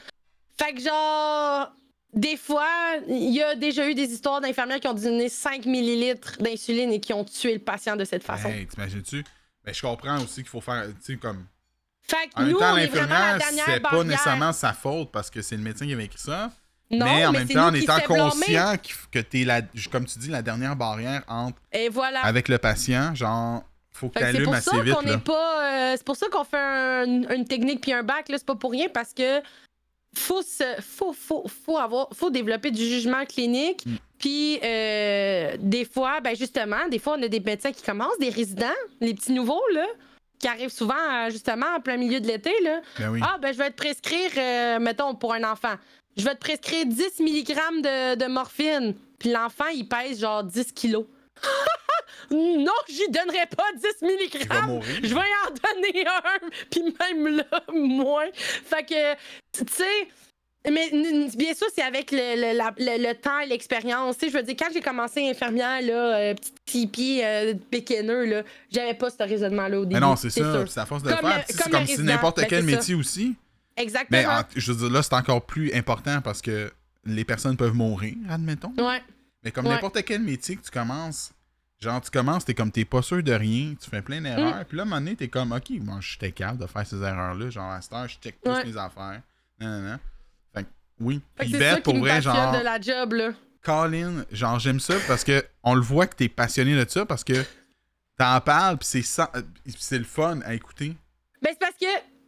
Fait 0.58 0.74
que 0.74 0.82
genre, 0.82 1.72
des 2.14 2.38
fois, 2.38 2.70
il 3.08 3.32
y 3.32 3.42
a 3.42 3.56
déjà 3.56 3.90
eu 3.90 3.96
des 3.96 4.12
histoires 4.14 4.42
d'infirmières 4.42 4.80
qui 4.80 4.88
ont 4.88 4.94
donné 4.94 5.28
5 5.28 5.66
millilitres 5.66 6.38
d'insuline 6.40 6.92
et 6.92 7.00
qui 7.00 7.14
ont 7.14 7.26
tué 7.26 7.54
le 7.54 7.60
patient 7.60 7.96
de 7.96 8.06
cette 8.06 8.24
façon. 8.24 8.50
Hey, 8.50 8.68
t'imagines-tu? 8.68 9.24
Ben, 9.64 9.74
je 9.74 9.82
comprends 9.82 10.22
aussi 10.22 10.36
qu'il 10.36 10.50
faut 10.50 10.62
faire, 10.62 10.86
tu 11.04 11.14
sais, 11.14 11.18
comme... 11.18 11.46
Fait 12.08 12.28
que 12.28 12.40
En 12.40 12.42
même 12.44 12.52
nous, 12.52 12.60
temps, 12.60 12.74
vraiment 12.74 13.08
la 13.10 13.34
l'infirmière, 13.34 13.66
c'est 13.66 13.80
pas 13.80 13.90
barrière. 13.90 14.06
nécessairement 14.06 14.54
sa 14.54 14.74
faute 14.74 15.12
parce 15.12 15.32
que 15.32 15.42
c'est 15.42 15.58
le 15.58 15.64
médecin 15.64 15.88
qui 15.88 15.94
avait 15.94 16.06
écrit 16.06 16.20
ça. 16.20 16.52
Non, 16.92 17.06
mais 17.06 17.26
en 17.26 17.32
même 17.32 17.48
temps, 17.48 17.68
en 17.68 17.74
étant 17.74 18.00
conscient 18.02 18.76
que 19.12 19.20
t'es, 19.20 19.44
la, 19.44 19.62
comme 19.92 20.06
tu 20.06 20.20
dis, 20.20 20.30
la 20.30 20.42
dernière 20.42 20.76
barrière 20.76 21.24
entre 21.28 21.58
Et 21.72 21.90
voilà. 21.90 22.24
avec 22.24 22.48
le 22.48 22.58
patient, 22.60 23.16
genre, 23.16 23.64
faut 23.92 24.10
que 24.10 24.20
t'allumes 24.20 24.44
pour 24.44 24.54
assez 24.54 24.70
ça 24.70 24.82
vite. 24.82 24.94
euh, 25.30 25.94
c'est 25.98 26.04
pour 26.06 26.16
ça 26.16 26.28
qu'on 26.32 26.44
fait 26.44 26.58
un- 26.58 27.30
une 27.34 27.46
technique 27.46 27.82
puis 27.82 27.94
un 27.94 28.04
bac, 28.04 28.26
c'est 28.28 28.46
pas 28.46 28.56
pour 28.56 28.72
rien 28.72 28.88
parce 28.94 29.14
que 29.14 29.42
faut 30.18 30.42
se, 30.42 30.64
faut, 30.82 31.14
faut, 31.14 31.46
faut 31.66 31.78
avoir, 31.78 32.08
faut 32.14 32.30
développer 32.30 32.72
du 32.72 32.86
jugement 32.86 33.26
clinique. 33.26 33.86
Mm. 33.86 33.96
Puis 34.20 34.60
euh, 34.64 35.56
des 35.60 35.86
fois, 35.86 36.22
ben 36.22 36.36
justement, 36.36 36.88
des 36.90 37.00
fois 37.00 37.16
on 37.20 37.24
a 37.24 37.28
des 37.28 37.40
médecins 37.40 37.72
qui 37.72 37.84
commencent, 37.84 38.18
des 38.20 38.30
résidents, 38.30 38.68
les 39.02 39.14
petits 39.14 39.34
nouveaux 39.34 39.62
là, 39.74 39.86
qui 40.40 40.48
arrivent 40.48 40.70
souvent 40.72 40.94
euh, 40.96 41.30
justement 41.30 41.66
en 41.78 41.82
plein 41.82 41.98
milieu 41.98 42.20
de 42.20 42.28
l'été 42.28 42.52
là. 42.64 42.80
Ben 43.00 43.10
oui. 43.10 43.20
Ah 43.24 43.38
ben 43.42 43.54
je 43.54 43.58
vais 43.58 43.70
te 43.72 43.76
prescrire, 43.76 44.32
euh, 44.38 44.80
mettons 44.80 45.16
pour 45.16 45.34
un 45.34 45.44
enfant, 45.44 45.74
je 46.18 46.24
vais 46.24 46.34
te 46.36 46.40
prescrire 46.40 46.86
10 46.86 47.20
mg 47.20 47.48
de, 47.82 48.16
de 48.16 48.26
morphine. 48.28 48.96
Puis 49.20 49.30
l'enfant 49.32 49.68
il 49.74 49.88
pèse 49.88 50.20
genre 50.20 50.44
10 50.44 50.72
kilos. 50.74 51.06
non, 52.32 52.72
j'y 52.90 53.08
donnerai 53.10 53.46
pas 53.56 53.66
10 53.76 54.06
mg. 54.08 54.48
Je 55.04 55.14
vais 55.14 55.20
en 55.20 55.52
donner 55.52 56.08
un, 56.08 56.50
puis 56.72 56.84
même 57.00 57.38
là, 57.38 57.62
moins. 57.74 58.26
Fait 58.34 58.84
que, 58.84 59.14
tu 59.54 59.64
sais, 59.72 60.08
mais 60.72 60.90
bien 61.36 61.54
sûr, 61.54 61.68
c'est 61.76 61.84
avec 61.84 62.12
le, 62.12 62.18
le- 62.36 62.58
la- 62.58 62.74
le- 62.78 63.08
le 63.10 63.14
temps 63.14 63.38
et 63.40 63.46
l'expérience. 63.46 64.16
Je 64.22 64.30
veux 64.32 64.42
dire, 64.42 64.56
quand 64.58 64.70
j'ai 64.74 64.82
commencé 64.82 65.30
infirmière, 65.30 65.80
là, 65.84 66.16
euh, 66.18 66.34
petit 66.34 66.52
tipi 66.66 67.22
euh, 67.24 67.54
béquenneux, 67.72 68.26
là, 68.26 68.42
j'avais 68.72 68.96
pas 68.96 69.12
ce 69.12 69.22
raisonnement-là 69.22 69.80
au 69.80 69.86
début. 69.86 69.94
Mais 69.96 70.00
non, 70.00 70.16
c'est 70.16 70.32
ça. 70.32 70.66
C'est 70.68 70.80
à 70.80 70.86
force 70.88 71.04
de 71.04 71.10
Comme 71.14 71.26
le 71.28 71.32
faire. 71.34 71.44
C'est 71.48 71.70
comme 71.72 71.86
si 71.86 72.02
n'importe 72.02 72.38
Ben, 72.38 72.48
quel 72.50 72.62
ça. 72.62 72.66
métier 72.66 72.96
aussi. 72.96 73.36
Exactement. 73.78 74.18
Mais 74.18 74.26
en- 74.26 74.44
je 74.56 74.72
veux 74.72 74.78
dire, 74.78 74.90
là, 74.90 75.04
c'est 75.04 75.14
encore 75.14 75.46
plus 75.46 75.74
important 75.74 76.22
parce 76.22 76.42
que 76.42 76.72
les 77.04 77.26
personnes 77.26 77.58
peuvent 77.58 77.74
mourir, 77.74 78.16
admettons. 78.30 78.74
Ouais. 78.78 79.02
Mais 79.44 79.52
comme 79.52 79.66
Ouais. 79.68 79.74
n'importe 79.76 80.04
quel 80.04 80.22
métier 80.22 80.56
que 80.56 80.64
tu 80.64 80.72
commences, 80.72 81.32
genre, 81.80 82.02
tu 82.02 82.10
commences, 82.10 82.46
t'es 82.46 82.54
comme, 82.54 82.72
t'es 82.72 82.86
pas 82.86 83.02
sûr 83.02 83.22
de 83.22 83.32
rien, 83.34 83.76
tu 83.80 83.90
fais 83.90 84.02
plein 84.02 84.22
d'erreurs, 84.22 84.62
Mm. 84.62 84.66
puis 84.66 84.78
là, 84.78 84.84
à 84.84 84.86
un 84.86 84.90
moment 84.90 85.02
donné, 85.02 85.16
t'es 85.16 85.28
comme, 85.28 85.52
ok, 85.52 85.70
moi, 85.82 85.98
je 86.00 86.10
suis 86.18 86.34
capable 86.34 86.60
de 86.60 86.68
faire 86.68 86.88
ces 86.88 86.98
erreurs-là. 87.02 87.50
Genre, 87.50 87.72
à 87.72 87.82
cette 87.82 87.94
heure, 87.94 88.08
je 88.08 88.18
check 88.18 88.38
Ouais. 88.46 88.64
mes 88.66 88.78
affaires. 88.78 89.22
Non, 89.60 89.68
non, 89.68 89.90
non. 89.92 90.00
Fait 90.54 90.64
que, 90.64 90.70
oui. 91.00 91.22
Fait 91.38 91.46
que 91.46 91.76
qui 91.76 91.82
pour 91.82 91.98
vrai, 91.98 92.22
genre, 92.22 92.58
de 92.58 92.64
la 92.64 92.80
job, 92.82 93.14
là. 93.14 93.32
Colin, 93.62 94.24
genre, 94.32 94.60
j'aime 94.60 94.80
ça 94.80 94.96
parce 95.08 95.24
que 95.24 95.44
on 95.64 95.74
le 95.76 95.82
voit 95.82 96.08
que 96.08 96.16
t'es 96.16 96.30
passionné 96.30 96.76
de 96.76 96.90
ça 96.90 97.06
parce 97.06 97.24
que 97.24 97.44
t'en 98.18 98.40
parles, 98.42 98.78
puis 98.78 98.88
c'est 98.88 99.02
sans- 99.02 99.30
euh, 99.36 99.42
c'est 99.78 99.98
le 99.98 100.04
fun 100.06 100.40
à 100.46 100.54
écouter. 100.54 100.96
Ben, 101.42 101.50
c'est 101.52 101.60
parce 101.60 101.74
que 101.80 101.86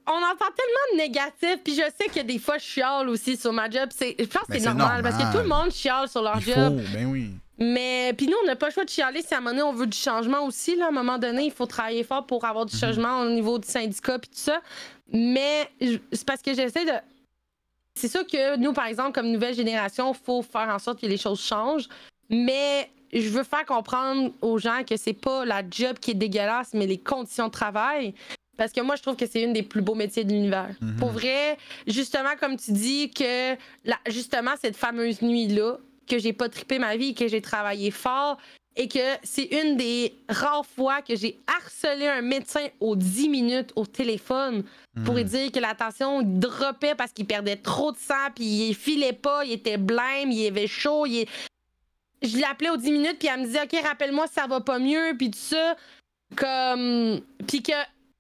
on 0.07 0.17
entend 0.17 0.45
tellement 0.55 0.93
de 0.93 0.97
négatifs, 0.97 1.59
puis 1.63 1.73
je 1.75 1.81
sais 1.97 2.07
que 2.13 2.25
des 2.25 2.39
fois 2.39 2.57
je 2.57 2.63
chiale 2.65 3.09
aussi 3.09 3.35
sur 3.37 3.51
ma 3.53 3.69
job. 3.69 3.89
C'est, 3.95 4.15
je 4.19 4.25
pense 4.25 4.43
que 4.43 4.53
c'est 4.57 4.61
normal, 4.65 5.03
parce 5.03 5.15
que 5.17 5.31
tout 5.31 5.43
le 5.43 5.47
monde 5.49 5.71
chiale 5.71 6.07
sur 6.07 6.21
leur 6.21 6.37
Il 6.37 6.45
job. 6.45 6.55
faut, 6.81 6.93
ben 6.97 7.05
oui. 7.07 7.29
Mais 7.59 8.13
puis 8.15 8.27
nous, 8.27 8.37
on 8.43 8.45
n'a 8.45 8.55
pas 8.55 8.67
le 8.67 8.71
choix 8.73 8.85
de 8.85 8.89
chialer 8.89 9.21
si 9.23 9.33
à 9.33 9.37
un 9.37 9.41
moment 9.41 9.49
donné, 9.51 9.63
on 9.63 9.73
veut 9.73 9.87
du 9.87 9.97
changement 9.97 10.45
aussi. 10.45 10.75
Là. 10.75 10.85
À 10.85 10.87
un 10.89 10.91
moment 10.91 11.17
donné, 11.17 11.45
il 11.45 11.51
faut 11.51 11.65
travailler 11.65 12.03
fort 12.03 12.25
pour 12.25 12.45
avoir 12.45 12.65
du 12.67 12.75
Mhm. 12.75 12.79
changement 12.79 13.21
au 13.21 13.29
niveau 13.29 13.57
du 13.57 13.67
syndicat 13.67 14.19
puis 14.19 14.29
tout 14.29 14.37
ça. 14.37 14.61
Mais 15.11 15.67
c'est 15.79 16.25
parce 16.25 16.41
que 16.41 16.53
j'essaie 16.53 16.85
de. 16.85 16.91
C'est 17.95 18.09
sûr 18.09 18.27
que 18.27 18.57
nous, 18.57 18.73
par 18.73 18.85
exemple, 18.85 19.11
comme 19.13 19.31
nouvelle 19.31 19.55
génération, 19.55 20.13
il 20.13 20.23
faut 20.23 20.43
faire 20.43 20.69
en 20.69 20.77
sorte 20.77 21.01
que 21.01 21.07
les 21.07 21.17
choses 21.17 21.41
changent. 21.41 21.87
Mais 22.29 22.91
je 23.11 23.27
veux 23.29 23.43
faire 23.43 23.65
comprendre 23.65 24.31
aux 24.41 24.59
gens 24.59 24.83
que 24.87 24.95
c'est 24.97 25.13
pas 25.13 25.43
la 25.45 25.63
job 25.67 25.97
qui 25.99 26.11
est 26.11 26.13
dégueulasse, 26.15 26.75
mais 26.75 26.85
les 26.85 26.99
conditions 26.99 27.47
de 27.47 27.51
travail. 27.51 28.13
Parce 28.57 28.71
que 28.71 28.81
moi, 28.81 28.95
je 28.95 29.03
trouve 29.03 29.15
que 29.15 29.25
c'est 29.27 29.41
une 29.43 29.53
des 29.53 29.63
plus 29.63 29.81
beaux 29.81 29.95
métiers 29.95 30.23
de 30.23 30.31
l'univers. 30.31 30.71
Mhm. 30.81 30.95
Pour 30.97 31.09
vrai, 31.09 31.57
justement, 31.85 32.35
comme 32.39 32.57
tu 32.57 32.71
dis, 32.71 33.11
que 33.11 33.53
la- 33.85 33.99
justement, 34.09 34.51
cette 34.61 34.75
fameuse 34.75 35.21
nuit-là, 35.21 35.77
que 36.07 36.17
j'ai 36.19 36.33
pas 36.33 36.49
trippé 36.49 36.79
ma 36.79 36.95
vie, 36.97 37.13
que 37.13 37.27
j'ai 37.27 37.41
travaillé 37.41 37.91
fort, 37.91 38.37
et 38.79 38.87
que 38.87 38.99
c'est 39.23 39.43
une 39.45 39.75
des 39.75 40.13
rares 40.29 40.65
fois 40.65 41.01
que 41.01 41.15
j'ai 41.15 41.39
harcelé 41.47 42.07
un 42.07 42.21
médecin 42.21 42.67
aux 42.79 42.95
10 42.95 43.27
minutes 43.27 43.71
au 43.75 43.85
téléphone 43.87 44.63
pour 45.03 45.15
Mhm. 45.15 45.19
lui 45.19 45.25
dire 45.25 45.51
que 45.51 45.59
la 45.59 45.73
tension 45.73 46.21
il 46.21 46.39
droppait 46.39 46.93
parce 46.93 47.11
qu'il 47.11 47.25
perdait 47.25 47.55
trop 47.55 47.91
de 47.91 47.97
sang, 47.97 48.29
puis 48.35 48.69
il 48.69 48.75
filait 48.75 49.13
pas, 49.13 49.43
il 49.45 49.53
était 49.53 49.77
blême, 49.77 50.31
il 50.31 50.45
avait 50.47 50.67
chaud, 50.67 51.05
il 51.07 51.25
Je 52.23 52.37
l'appelais 52.39 52.69
aux 52.71 52.77
10 52.77 52.91
minutes, 52.91 53.17
puis 53.19 53.27
elle 53.31 53.41
me 53.41 53.45
disait 53.45 53.61
«OK, 53.63 53.79
rappelle-moi 53.83 54.25
si 54.27 54.33
ça 54.33 54.47
va 54.47 54.59
pas 54.59 54.79
mieux», 54.79 55.13
puis 55.19 55.29
tout 55.29 55.37
ça. 55.37 55.75
Comme... 56.35 57.21
Puis 57.47 57.61
que, 57.61 57.71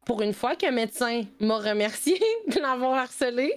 pour 0.07 0.21
une 0.21 0.33
fois, 0.33 0.55
qu'un 0.55 0.71
médecin 0.71 1.23
m'a 1.41 1.57
remercié 1.57 2.17
de 2.47 2.59
l'avoir 2.61 2.93
harcelé, 2.95 3.53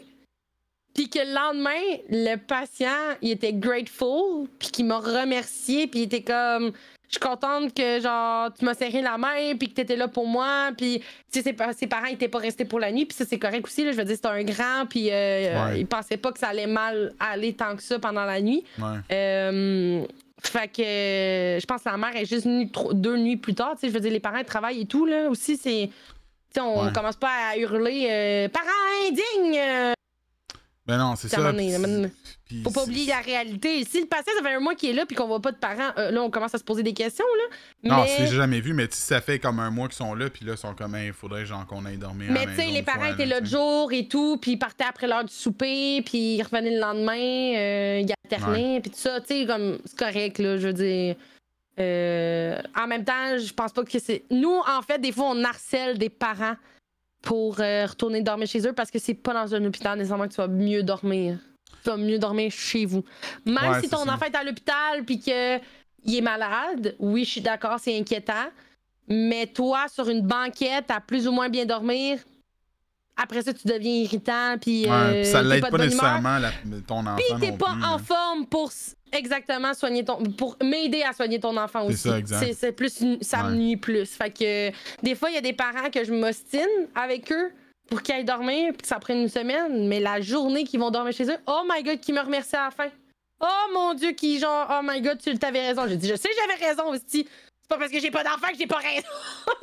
puis 0.94 1.08
que 1.08 1.20
le 1.20 1.32
lendemain, 1.32 1.98
le 2.10 2.34
patient, 2.36 2.88
il 3.22 3.30
était 3.30 3.52
grateful, 3.52 4.48
puis 4.58 4.68
qu'il 4.70 4.84
m'a 4.86 4.98
remercié, 4.98 5.86
puis 5.86 6.00
il 6.00 6.02
était 6.04 6.22
comme... 6.22 6.72
Je 7.08 7.14
suis 7.16 7.20
contente 7.28 7.74
que, 7.74 8.00
genre, 8.00 8.54
tu 8.56 8.64
m'as 8.64 8.74
serré 8.74 9.02
la 9.02 9.18
main, 9.18 9.56
puis 9.58 9.68
que 9.68 9.74
t'étais 9.74 9.96
là 9.96 10.06
pour 10.06 10.28
moi, 10.28 10.70
puis, 10.78 11.00
tu 11.00 11.04
sais, 11.38 11.42
ses, 11.42 11.52
pa- 11.52 11.72
ses 11.72 11.88
parents 11.88 12.06
étaient 12.06 12.28
pas 12.28 12.38
restés 12.38 12.64
pour 12.64 12.78
la 12.78 12.92
nuit, 12.92 13.04
puis 13.04 13.16
ça, 13.16 13.24
c'est 13.24 13.38
correct 13.38 13.64
aussi, 13.66 13.84
là, 13.84 13.90
je 13.90 13.96
veux 13.96 14.04
dire, 14.04 14.14
c'était 14.14 14.28
un 14.28 14.44
grand, 14.44 14.86
puis 14.88 15.08
euh, 15.10 15.66
Ouais. 15.70 15.80
il 15.80 15.86
pensait 15.88 16.16
pas 16.18 16.30
que 16.30 16.38
ça 16.38 16.48
allait 16.48 16.68
mal 16.68 17.12
aller 17.18 17.52
tant 17.52 17.74
que 17.74 17.82
ça 17.82 17.98
pendant 17.98 18.24
la 18.24 18.40
nuit. 18.40 18.62
Ouais. 18.78 18.98
Euh, 19.12 20.04
fait 20.42 20.68
que 20.68 20.82
je 21.60 21.66
pense 21.66 21.82
que 21.82 21.88
la 21.88 21.96
mère 21.96 22.14
est 22.16 22.26
juste 22.26 22.44
venue 22.44 22.70
deux 22.92 23.16
nuits 23.16 23.36
plus 23.36 23.54
tard. 23.54 23.72
Tu 23.74 23.80
sais, 23.80 23.88
je 23.88 23.92
veux 23.92 24.00
dire, 24.00 24.12
les 24.12 24.20
parents 24.20 24.42
travaillent 24.44 24.82
et 24.82 24.86
tout, 24.86 25.04
là. 25.04 25.28
Aussi, 25.28 25.56
c'est. 25.56 25.90
On 26.58 26.86
Ouais. 26.86 26.92
commence 26.92 27.16
pas 27.16 27.50
à 27.52 27.56
hurler 27.56 28.06
euh, 28.10 28.48
Parents 28.48 29.08
indignes! 29.08 29.94
Ben 30.86 30.98
non, 30.98 31.14
c'est 31.14 31.28
ça. 31.28 31.36
donné, 31.42 31.76
puis 32.46 32.62
Faut 32.64 32.70
pas 32.72 32.82
oublier 32.82 33.06
la 33.12 33.20
réalité. 33.20 33.84
Si 33.84 34.00
le 34.00 34.06
patient, 34.06 34.32
ça 34.36 34.42
fait 34.42 34.54
un 34.56 34.58
mois 34.58 34.74
qu'il 34.74 34.90
est 34.90 34.92
là 34.92 35.06
puis 35.06 35.14
qu'on 35.14 35.28
voit 35.28 35.40
pas 35.40 35.52
de 35.52 35.56
parents, 35.56 35.92
euh, 35.98 36.10
là, 36.10 36.20
on 36.20 36.30
commence 36.30 36.52
à 36.52 36.58
se 36.58 36.64
poser 36.64 36.82
des 36.82 36.94
questions, 36.94 37.24
là. 37.38 37.90
Non, 37.96 38.02
mais... 38.02 38.08
c'est 38.16 38.26
jamais 38.34 38.60
vu, 38.60 38.72
mais 38.72 38.86
sais, 38.90 39.14
ça 39.14 39.20
fait 39.20 39.38
comme 39.38 39.60
un 39.60 39.70
mois 39.70 39.86
qu'ils 39.86 39.98
sont 39.98 40.14
là, 40.16 40.28
puis 40.30 40.44
là, 40.44 40.54
ils 40.54 40.58
sont 40.58 40.74
comme, 40.74 40.96
il 41.00 41.12
faudrait 41.12 41.46
genre 41.46 41.64
qu'on 41.64 41.84
aille 41.84 41.96
dormir. 41.98 42.32
Mais 42.32 42.46
tu 42.46 42.56
sais, 42.56 42.66
les 42.66 42.82
parents 42.82 43.02
fois, 43.02 43.10
étaient 43.10 43.26
là 43.26 43.38
sais. 43.38 43.44
jour 43.46 43.92
et 43.92 44.08
tout, 44.08 44.36
puis 44.38 44.52
ils 44.52 44.58
partaient 44.58 44.82
après 44.82 45.06
l'heure 45.06 45.24
du 45.24 45.32
souper, 45.32 46.02
puis 46.02 46.36
ils 46.38 46.42
revenaient 46.42 46.72
le 46.74 46.80
lendemain, 46.80 47.12
euh, 47.56 48.02
ils 48.02 48.12
alternaient, 48.24 48.80
puis 48.80 48.90
tout 48.90 48.98
ça, 48.98 49.20
tu 49.20 49.26
sais, 49.28 49.46
comme, 49.46 49.78
c'est 49.84 49.96
correct, 49.98 50.38
là, 50.40 50.56
je 50.58 50.66
veux 50.66 50.72
dire. 50.72 51.14
Euh, 51.80 52.60
en 52.78 52.86
même 52.86 53.04
temps, 53.04 53.38
je 53.38 53.52
pense 53.54 53.72
pas 53.72 53.82
que 53.84 53.98
c'est. 53.98 54.24
Nous, 54.30 54.50
en 54.68 54.82
fait, 54.82 54.98
des 54.98 55.12
fois, 55.12 55.26
on 55.30 55.42
harcèle 55.44 55.96
des 55.98 56.10
parents 56.10 56.56
pour 57.22 57.60
euh, 57.60 57.86
retourner 57.86 58.22
dormir 58.22 58.46
chez 58.48 58.66
eux 58.66 58.72
parce 58.72 58.90
que 58.90 58.98
c'est 58.98 59.14
pas 59.14 59.32
dans 59.34 59.54
un 59.54 59.64
hôpital 59.64 59.96
nécessairement 59.98 60.24
que 60.28 60.32
tu 60.34 60.36
vas 60.40 60.48
mieux 60.48 60.82
dormir. 60.82 61.38
Tu 61.82 61.88
vas 61.90 61.96
mieux 61.96 62.18
dormir 62.18 62.50
chez 62.50 62.84
vous. 62.84 63.04
Même 63.46 63.72
Ouais, 63.72 63.80
si 63.80 63.88
ton 63.88 64.04
ça. 64.04 64.12
enfant 64.14 64.26
est 64.26 64.34
à 64.36 64.44
l'hôpital 64.44 65.04
puis 65.06 65.20
que 65.20 65.58
il 66.04 66.16
est 66.16 66.20
malade, 66.22 66.96
oui, 66.98 67.24
je 67.24 67.30
suis 67.30 67.40
d'accord, 67.42 67.78
c'est 67.78 67.98
inquiétant. 67.98 68.48
Mais 69.08 69.46
toi, 69.46 69.86
sur 69.88 70.08
une 70.08 70.22
banquette, 70.22 70.90
à 70.90 71.00
plus 71.00 71.26
ou 71.28 71.32
moins 71.32 71.48
bien 71.48 71.66
dormir, 71.66 72.18
après 73.22 73.42
ça, 73.42 73.52
tu 73.52 73.66
deviens 73.66 73.92
irritant, 73.92 74.56
puis 74.60 74.84
Ouais, 74.86 74.90
euh, 74.90 75.12
puis 75.22 75.26
ça 75.30 75.42
t'es 75.42 75.48
l'aide 75.48 75.70
pas 75.70 75.78
nécessairement 75.78 76.38
la- 76.38 76.52
ton 76.86 77.00
enfant. 77.00 77.16
Puis 77.16 77.40
t'es 77.40 77.56
pas 77.56 77.72
plus, 77.74 77.84
en 77.84 77.96
là. 77.96 77.98
forme 77.98 78.46
pour 78.46 78.70
exactement 79.12 79.74
soigner 79.74 80.04
ton. 80.04 80.22
pour 80.22 80.56
m'aider 80.62 81.02
à 81.02 81.12
soigner 81.12 81.38
ton 81.40 81.56
enfant 81.56 81.80
C'est 81.88 81.92
aussi. 81.94 82.08
ça, 82.08 82.18
exact. 82.18 82.46
C'est- 82.46 82.52
C'est 82.54 82.72
plus. 82.72 83.04
Ça 83.20 83.44
Ouais. 83.44 83.50
me 83.50 83.54
nuit 83.56 83.76
plus. 83.76 84.06
Fait 84.10 84.30
que 84.30 84.70
des 85.02 85.14
fois, 85.14 85.30
il 85.30 85.34
y 85.34 85.38
a 85.38 85.42
des 85.42 85.52
parents 85.52 85.90
que 85.92 86.04
je 86.04 86.12
m'ostine 86.12 86.68
avec 86.94 87.30
eux 87.32 87.50
pour 87.88 88.02
qu'ils 88.02 88.14
aillent 88.14 88.24
dormir, 88.24 88.72
puis 88.72 88.82
que 88.82 88.86
ça 88.88 88.98
prenne 89.00 89.18
une 89.18 89.28
semaine, 89.28 89.88
mais 89.88 89.98
la 90.00 90.20
journée 90.20 90.62
qu'ils 90.64 90.78
vont 90.80 90.90
dormir 90.90 91.12
chez 91.12 91.28
eux, 91.28 91.38
oh 91.46 91.62
my 91.68 91.82
god, 91.82 91.98
qui 92.00 92.12
me 92.12 92.20
remercie 92.20 92.54
à 92.56 92.66
la 92.66 92.70
fin. 92.70 92.88
Oh 93.42 93.72
mon 93.74 93.94
dieu, 93.94 94.12
qui 94.12 94.38
genre, 94.38 94.68
oh 94.70 94.80
my 94.84 95.00
god, 95.00 95.18
tu 95.18 95.36
t'avais 95.38 95.66
raison. 95.68 95.86
J'ai 95.88 95.96
dit, 95.96 96.08
je 96.08 96.14
sais, 96.14 96.28
j'avais 96.46 96.64
raison 96.68 96.88
aussi. 96.90 97.26
C'est 97.26 97.68
pas 97.68 97.78
parce 97.78 97.90
que 97.90 97.98
j'ai 98.00 98.10
pas 98.10 98.22
d'enfant 98.22 98.48
que 98.52 98.58
j'ai 98.58 98.66
pas 98.66 98.76
raison. 98.78 99.06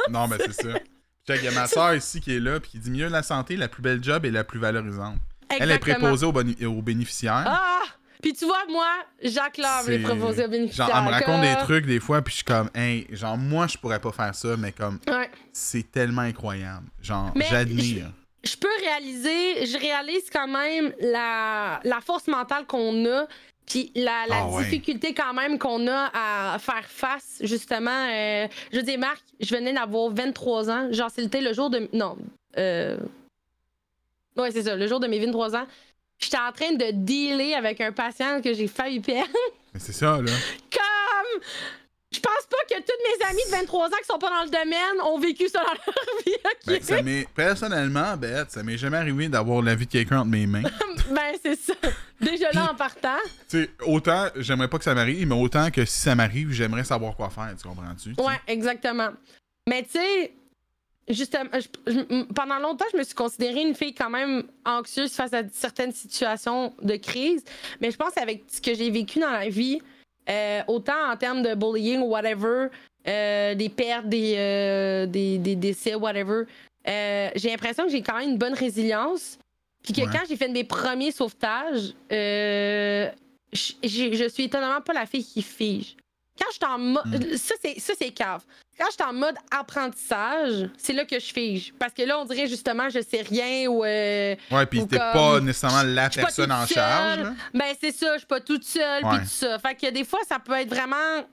Non, 0.09 0.27
mais 0.27 0.37
c'est 0.39 0.53
ça. 0.63 0.69
Il 1.35 1.43
y 1.43 1.47
a 1.47 1.51
ma 1.51 1.67
soeur 1.67 1.93
ici 1.95 2.19
qui 2.21 2.35
est 2.35 2.39
là, 2.39 2.59
puis 2.59 2.71
qui 2.71 2.79
dit 2.79 2.91
mieux 2.91 3.07
la 3.09 3.23
santé, 3.23 3.55
la 3.57 3.67
plus 3.67 3.81
belle 3.81 4.03
job 4.03 4.25
et 4.25 4.31
la 4.31 4.43
plus 4.43 4.59
valorisante. 4.59 5.17
Elle 5.49 5.71
est 5.71 5.79
préposée 5.79 6.25
aux, 6.25 6.31
boni- 6.31 6.65
aux 6.65 6.81
bénéficiaires. 6.81 7.43
Ah! 7.45 7.81
Puis 8.21 8.33
tu 8.33 8.45
vois, 8.45 8.63
moi, 8.69 8.87
j'acclame 9.21 9.87
les 9.87 9.99
proposés 9.99 10.45
aux 10.45 10.49
bénéficiaires. 10.49 10.87
Genre, 10.87 10.97
elle 10.97 11.03
me 11.05 11.09
raconte 11.11 11.41
des 11.41 11.55
trucs 11.63 11.85
des 11.85 11.99
fois, 11.99 12.21
puis 12.23 12.31
je 12.31 12.35
suis 12.37 12.45
comme, 12.45 12.69
hey, 12.73 13.05
genre, 13.11 13.37
moi, 13.37 13.67
je 13.67 13.77
pourrais 13.77 13.99
pas 13.99 14.11
faire 14.11 14.33
ça, 14.33 14.57
mais 14.57 14.71
comme, 14.71 14.99
Ouais. 15.07 15.29
c'est 15.53 15.91
tellement 15.91 16.23
incroyable. 16.23 16.87
Genre, 17.01 17.31
Mais 17.35 17.45
j'admire. 17.49 18.07
je 18.43 18.55
peux 18.55 18.67
réaliser, 18.81 19.65
je 19.67 19.77
réalise 19.77 20.29
quand 20.33 20.47
même 20.47 20.93
la, 20.99 21.79
la 21.83 22.01
force 22.01 22.27
mentale 22.27 22.65
qu'on 22.65 23.05
a, 23.05 23.27
puis 23.67 23.91
la, 23.95 24.25
la 24.27 24.37
Ah 24.39 24.47
ouais. 24.47 24.63
difficulté 24.63 25.13
quand 25.13 25.33
même 25.33 25.59
qu'on 25.59 25.87
a 25.87 26.09
à 26.13 26.57
faire 26.59 26.85
face, 26.87 27.37
justement. 27.41 28.07
euh, 28.11 28.47
je 28.71 28.79
dis, 28.79 28.97
Marc, 28.97 29.21
je 29.39 29.53
venais 29.55 29.73
d'avoir 29.73 30.09
23 30.09 30.69
ans. 30.71 30.87
Genre, 30.91 31.11
c'était 31.13 31.41
le 31.41 31.53
jour 31.53 31.69
de. 31.69 31.87
Non. 31.93 32.17
Euh... 32.57 32.97
Ouais, 34.35 34.51
c'est 34.51 34.63
ça, 34.63 34.75
le 34.75 34.87
jour 34.87 34.99
de 34.99 35.07
mes 35.07 35.19
23 35.19 35.55
ans. 35.55 35.65
J'étais 36.19 36.37
en 36.37 36.51
train 36.51 36.71
de 36.71 36.91
dealer 36.91 37.53
avec 37.55 37.79
un 37.81 37.91
patient 37.91 38.41
que 38.41 38.53
j'ai 38.53 38.67
failli 38.67 38.99
perdre. 38.99 39.29
Mais 39.73 39.79
c'est 39.79 39.93
ça, 39.93 40.17
là. 40.21 40.31
Comme. 40.71 41.41
Je 42.13 42.19
pense 42.21 42.45
pas 42.49 42.57
que 42.75 42.81
tous 42.81 43.19
mes 43.19 43.25
amis 43.25 43.41
de 43.45 43.51
23 43.51 43.87
ans 43.87 43.97
qui 43.99 44.05
sont 44.09 44.17
pas 44.17 44.29
dans 44.29 44.43
le 44.43 44.49
domaine 44.49 45.01
ont 45.03 45.19
vécu 45.19 45.49
ça 45.49 45.59
dans 45.59 45.73
leur 45.73 46.05
vie, 46.25 46.33
ok? 46.35 46.51
Ben, 46.65 46.81
ça 46.81 47.01
m'est, 47.01 47.27
personnellement, 47.35 48.15
Beth, 48.15 48.49
ça 48.49 48.63
m'est 48.63 48.77
jamais 48.77 48.95
arrivé 48.97 49.27
d'avoir 49.27 49.61
la 49.61 49.75
vie 49.75 49.85
de 49.87 49.91
quelqu'un 49.91 50.19
entre 50.19 50.29
mes 50.29 50.47
mains. 50.47 50.63
Ben, 51.09 51.33
c'est 51.41 51.55
ça. 51.55 51.73
Déjà 52.19 52.51
là, 52.51 52.71
en 52.71 52.75
partant. 52.75 53.15
tu 53.49 53.63
sais, 53.63 53.69
autant, 53.85 54.27
j'aimerais 54.35 54.67
pas 54.67 54.77
que 54.77 54.83
ça 54.83 54.93
m'arrive, 54.93 55.25
mais 55.25 55.35
autant 55.35 55.71
que 55.71 55.85
si 55.85 56.01
ça 56.01 56.15
m'arrive, 56.15 56.51
j'aimerais 56.51 56.83
savoir 56.83 57.15
quoi 57.15 57.29
faire, 57.29 57.53
tu 57.57 57.65
comprends-tu? 57.65 58.09
Ouais, 58.21 58.35
exactement. 58.47 59.09
Mais 59.69 59.83
tu 59.83 59.91
sais, 59.99 60.33
justement, 61.07 61.49
je- 61.53 61.91
je- 61.93 61.99
m- 62.13 62.27
pendant 62.35 62.59
longtemps, 62.59 62.85
je 62.91 62.97
me 62.97 63.03
suis 63.03 63.15
considérée 63.15 63.61
une 63.61 63.73
fille 63.75 63.93
quand 63.95 64.09
même 64.09 64.43
anxieuse 64.65 65.13
face 65.13 65.31
à 65.33 65.43
certaines 65.53 65.93
situations 65.93 66.73
de 66.81 66.97
crise. 66.97 67.43
Mais 67.79 67.89
je 67.91 67.95
pense 67.95 68.13
qu'avec 68.13 68.43
ce 68.51 68.59
que 68.61 68.73
j'ai 68.73 68.89
vécu 68.89 69.19
dans 69.19 69.31
la 69.31 69.47
vie, 69.47 69.81
euh, 70.29 70.61
autant 70.67 71.11
en 71.11 71.17
termes 71.17 71.41
de 71.41 71.55
bullying 71.55 71.99
ou 72.01 72.07
whatever, 72.09 72.67
euh, 73.07 73.55
des 73.55 73.69
pertes, 73.69 74.07
des, 74.07 74.35
euh, 74.37 75.05
des, 75.05 75.37
des 75.37 75.55
décès, 75.55 75.95
whatever, 75.95 76.43
j'ai 76.85 77.49
l'impression 77.49 77.85
que 77.85 77.91
j'ai 77.91 78.01
quand 78.01 78.17
même 78.17 78.31
une 78.31 78.37
bonne 78.37 78.53
résilience. 78.53 79.37
Puis 79.83 79.93
que 79.93 80.01
Ouais. 80.01 80.07
quand 80.11 80.23
j'ai 80.27 80.35
fait 80.35 80.49
mes 80.49 80.65
premiers 80.65 81.11
sauvetages, 81.11 81.93
je 82.09 83.11
suis 84.33 84.43
étonnamment 84.43 84.81
pas 84.81 84.93
la 84.93 85.05
fille 85.05 85.23
qui 85.23 85.41
fige. 85.41 85.95
Quand 86.39 86.47
je 86.49 86.55
suis 86.55 86.65
en 86.65 86.77
mode. 86.77 87.25
Mm. 87.33 87.37
Ça, 87.37 87.55
c'est 87.61 87.79
ça, 87.79 87.93
c'est 87.97 88.11
cave. 88.11 88.43
Quand 88.79 88.85
je 88.89 88.93
suis 88.93 89.03
en 89.09 89.13
mode 89.13 89.35
apprentissage, 89.49 90.69
c'est 90.77 90.93
là 90.93 91.05
que 91.05 91.19
je 91.19 91.33
fige. 91.33 91.73
Parce 91.79 91.93
que 91.93 92.03
là, 92.03 92.19
on 92.19 92.25
dirait 92.25 92.47
justement, 92.47 92.89
je 92.89 92.99
sais 93.01 93.21
rien 93.21 93.67
ou. 93.69 93.83
euh, 93.83 94.35
Ouais, 94.51 94.61
Ou 94.63 94.85
t'es 94.85 94.97
comme- 94.97 95.13
pas 95.13 95.39
nécessairement 95.39 95.83
la 95.83 96.09
personne 96.09 96.51
en 96.51 96.65
charge, 96.65 97.19
là. 97.23 97.33
Ben, 97.53 97.73
c'est 97.81 97.91
ça, 97.91 98.13
je 98.13 98.17
suis 98.19 98.27
pas 98.27 98.39
toute 98.39 98.63
seule, 98.63 99.01
puis 99.03 99.19
tout 99.19 99.25
ça. 99.27 99.57
Fait 99.59 99.75
que 99.75 99.89
des 99.91 100.03
fois, 100.03 100.19
ça 100.29 100.37
peut 100.39 100.53
être 100.53 100.69
vraiment 100.69 101.23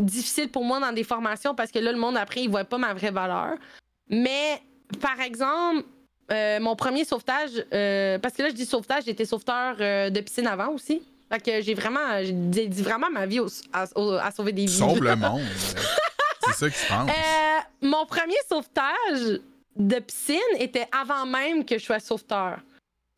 difficile 0.00 0.48
pour 0.48 0.64
moi 0.64 0.80
dans 0.80 0.92
des 0.92 1.04
formations 1.04 1.54
parce 1.54 1.70
que 1.70 1.78
là, 1.78 1.92
le 1.92 1.98
monde, 1.98 2.16
après, 2.16 2.42
il 2.42 2.50
voit 2.50 2.64
pas 2.64 2.78
ma 2.78 2.94
vraie 2.94 3.10
valeur. 3.10 3.54
Mais, 4.08 4.60
par 5.00 5.20
exemple, 5.20 5.84
euh, 6.30 6.60
mon 6.60 6.76
premier 6.76 7.04
sauvetage, 7.04 7.50
euh, 7.72 8.18
parce 8.18 8.34
que 8.34 8.42
là, 8.42 8.48
je 8.48 8.54
dis 8.54 8.64
sauvetage, 8.66 9.04
j'étais 9.06 9.24
sauveteur 9.24 9.76
euh, 9.80 10.08
de 10.10 10.20
piscine 10.20 10.46
avant 10.46 10.68
aussi. 10.68 11.02
Fait 11.30 11.40
que 11.40 11.62
j'ai 11.62 11.74
vraiment, 11.74 12.22
j'ai 12.22 12.32
dédié 12.32 12.82
vraiment 12.84 13.10
ma 13.10 13.26
vie 13.26 13.40
au- 13.40 13.48
à, 13.72 13.86
au- 13.96 14.12
à 14.14 14.30
sauver 14.30 14.52
des 14.52 14.66
vies. 14.66 14.78
Sauve 14.78 15.02
le 15.02 15.16
monde. 15.16 15.40
C'est 16.52 16.58
ça 16.66 16.70
qui 16.70 16.78
se 16.78 16.86
passe. 16.88 17.08
Euh, 17.08 17.86
mon 17.86 18.06
premier 18.06 18.36
sauvetage 18.48 19.40
de 19.76 19.98
piscine 20.00 20.38
était 20.58 20.86
avant 20.92 21.26
même 21.26 21.64
que 21.64 21.78
je 21.78 21.84
sois 21.84 22.00
sauveteur. 22.00 22.58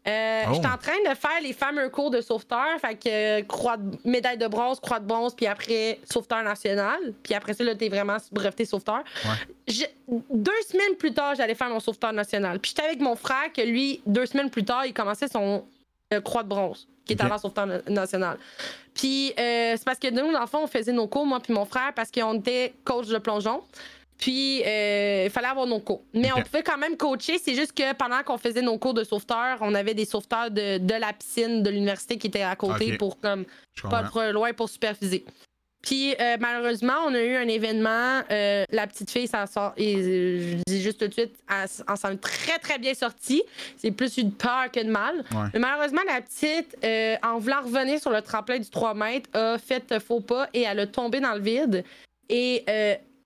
Euh, 0.07 0.43
Oh. 0.47 0.53
J'étais 0.55 0.67
en 0.67 0.77
train 0.77 0.99
de 1.09 1.15
faire 1.17 1.41
les 1.43 1.55
fameux 1.55 1.89
cours 1.89 2.11
de 2.11 2.21
sauveteur, 2.21 2.79
fait 2.79 2.95
que 2.95 3.09
euh, 3.41 3.43
croix 3.45 3.79
de- 3.79 3.97
médaille 4.05 4.37
de 4.37 4.47
bronze, 4.47 4.79
croix 4.79 5.01
de 5.01 5.07
bronze, 5.07 5.35
puis 5.35 5.47
après 5.47 5.99
sauveteur 6.13 6.43
national. 6.43 6.99
Puis 7.23 7.33
après 7.33 7.55
ça, 7.55 7.65
là, 7.65 7.75
t'es 7.75 7.89
vraiment 7.89 8.19
breveté 8.31 8.67
sauveteur. 8.67 9.03
Ouais. 9.25 9.31
Je- 9.67 9.85
deux 10.31 10.61
semaines 10.69 10.97
plus 10.99 11.15
tard, 11.15 11.35
j'allais 11.37 11.55
faire 11.55 11.71
mon 11.71 11.81
sauveteur 11.81 12.13
national. 12.13 12.59
Puis 12.61 12.73
j'étais 12.77 12.87
avec 12.87 13.01
mon 13.01 13.17
frère 13.17 13.51
que 13.57 13.63
lui, 13.63 14.03
deux 14.05 14.27
semaines 14.27 14.51
plus 14.51 14.65
tard, 14.65 14.85
il 14.85 14.93
commençait 14.93 15.29
son 15.29 15.65
croix 16.25 16.43
de 16.43 16.49
bronze, 16.49 16.87
qui 17.05 17.13
est 17.15 17.21
Ok. 17.21 17.27
avant 17.27 17.39
sauveteur 17.39 17.67
na- 17.67 17.81
national. 17.89 18.39
Puis 18.95 19.33
euh, 19.39 19.75
c'est 19.77 19.85
parce 19.85 19.99
que 19.99 20.11
nous, 20.11 20.33
dans 20.33 20.41
le 20.41 20.47
fond, 20.47 20.61
on 20.63 20.67
faisait 20.67 20.93
nos 20.93 21.07
cours, 21.09 21.27
moi 21.27 21.41
puis 21.41 21.53
mon 21.53 21.65
frère, 21.65 21.93
parce 21.95 22.11
qu'on 22.11 22.35
était 22.35 22.75
coach 22.85 23.09
de 23.09 23.19
plongeon. 23.19 23.63
Puis, 24.17 24.63
euh, 24.65 25.25
il 25.27 25.31
fallait 25.31 25.49
avoir 25.49 25.67
nos 25.67 25.81
cours. 25.81 26.03
Mais 26.15 26.31
on 26.33 26.41
pouvait 26.41 26.63
quand 26.63 26.79
même 26.79 26.97
coacher. 26.97 27.37
C'est 27.39 27.57
juste 27.57 27.73
que 27.73 27.93
pendant 27.95 28.23
qu'on 28.23 28.39
faisait 28.39 28.63
nos 28.63 28.79
cours 28.79 28.95
de 28.95 29.03
sauveteur, 29.03 29.59
on 29.61 29.75
avait 29.75 29.93
des 29.93 30.05
sauveteurs 30.05 30.53
de, 30.53 30.79
de 30.79 30.95
la 30.95 31.13
piscine 31.13 31.65
de 31.65 31.69
l'université 31.71 32.17
qui 32.17 32.29
étaient 32.29 32.43
à 32.43 32.55
côté 32.55 32.97
pour 32.97 33.19
comme 33.19 33.45
Je 33.75 33.83
pas 33.83 34.03
comprends. 34.05 34.21
trop 34.23 34.31
loin 34.33 34.53
pour 34.53 34.69
superviser. 34.69 35.25
Puis 35.85 36.15
euh, 36.19 36.37
malheureusement, 36.41 36.95
on 37.07 37.15
a 37.15 37.21
eu 37.21 37.37
un 37.37 37.47
événement. 37.49 38.23
euh, 38.31 38.65
la 38.71 38.87
petite 38.87 39.11
fille 39.11 39.27
s'en 39.29 39.47
sort. 39.47 39.73
Et 39.77 39.97
euh, 39.97 40.57
je 40.59 40.63
dis 40.67 40.83
juste 40.83 40.99
tout 40.99 41.09
de 41.09 41.13
suite, 41.13 41.35
elle, 41.51 41.97
s'en 41.97 42.11
est 42.11 42.17
très 42.21 42.59
très 42.59 42.79
bien 42.79 42.95
sortie. 42.95 43.43
C'est 43.77 43.91
plus 43.91 44.17
une 44.17 44.33
peur 44.33 44.71
que 44.73 44.81
de 44.81 44.91
mal. 44.91 45.17
Ouais. 45.33 45.49
Mais 45.53 45.61
malheureusement, 45.61 46.01
la 46.07 46.21
petite, 46.21 46.77
en 47.23 47.39
voulant 47.39 47.63
revenir 47.63 48.01
sur 48.01 48.11
le 48.11 48.23
tremplin 48.23 48.59
du 48.59 48.69
3 48.71 48.95
mètres, 48.95 49.29
a 49.35 49.59
fait 49.59 49.99
faux 50.01 50.21
pas 50.21 50.49
et 50.55 50.63
elle 50.63 50.81
a 50.81 50.87
tombé 50.87 51.21
dans 51.21 51.35
le 51.35 51.41
vide. 51.41 51.85
Et 52.29 52.65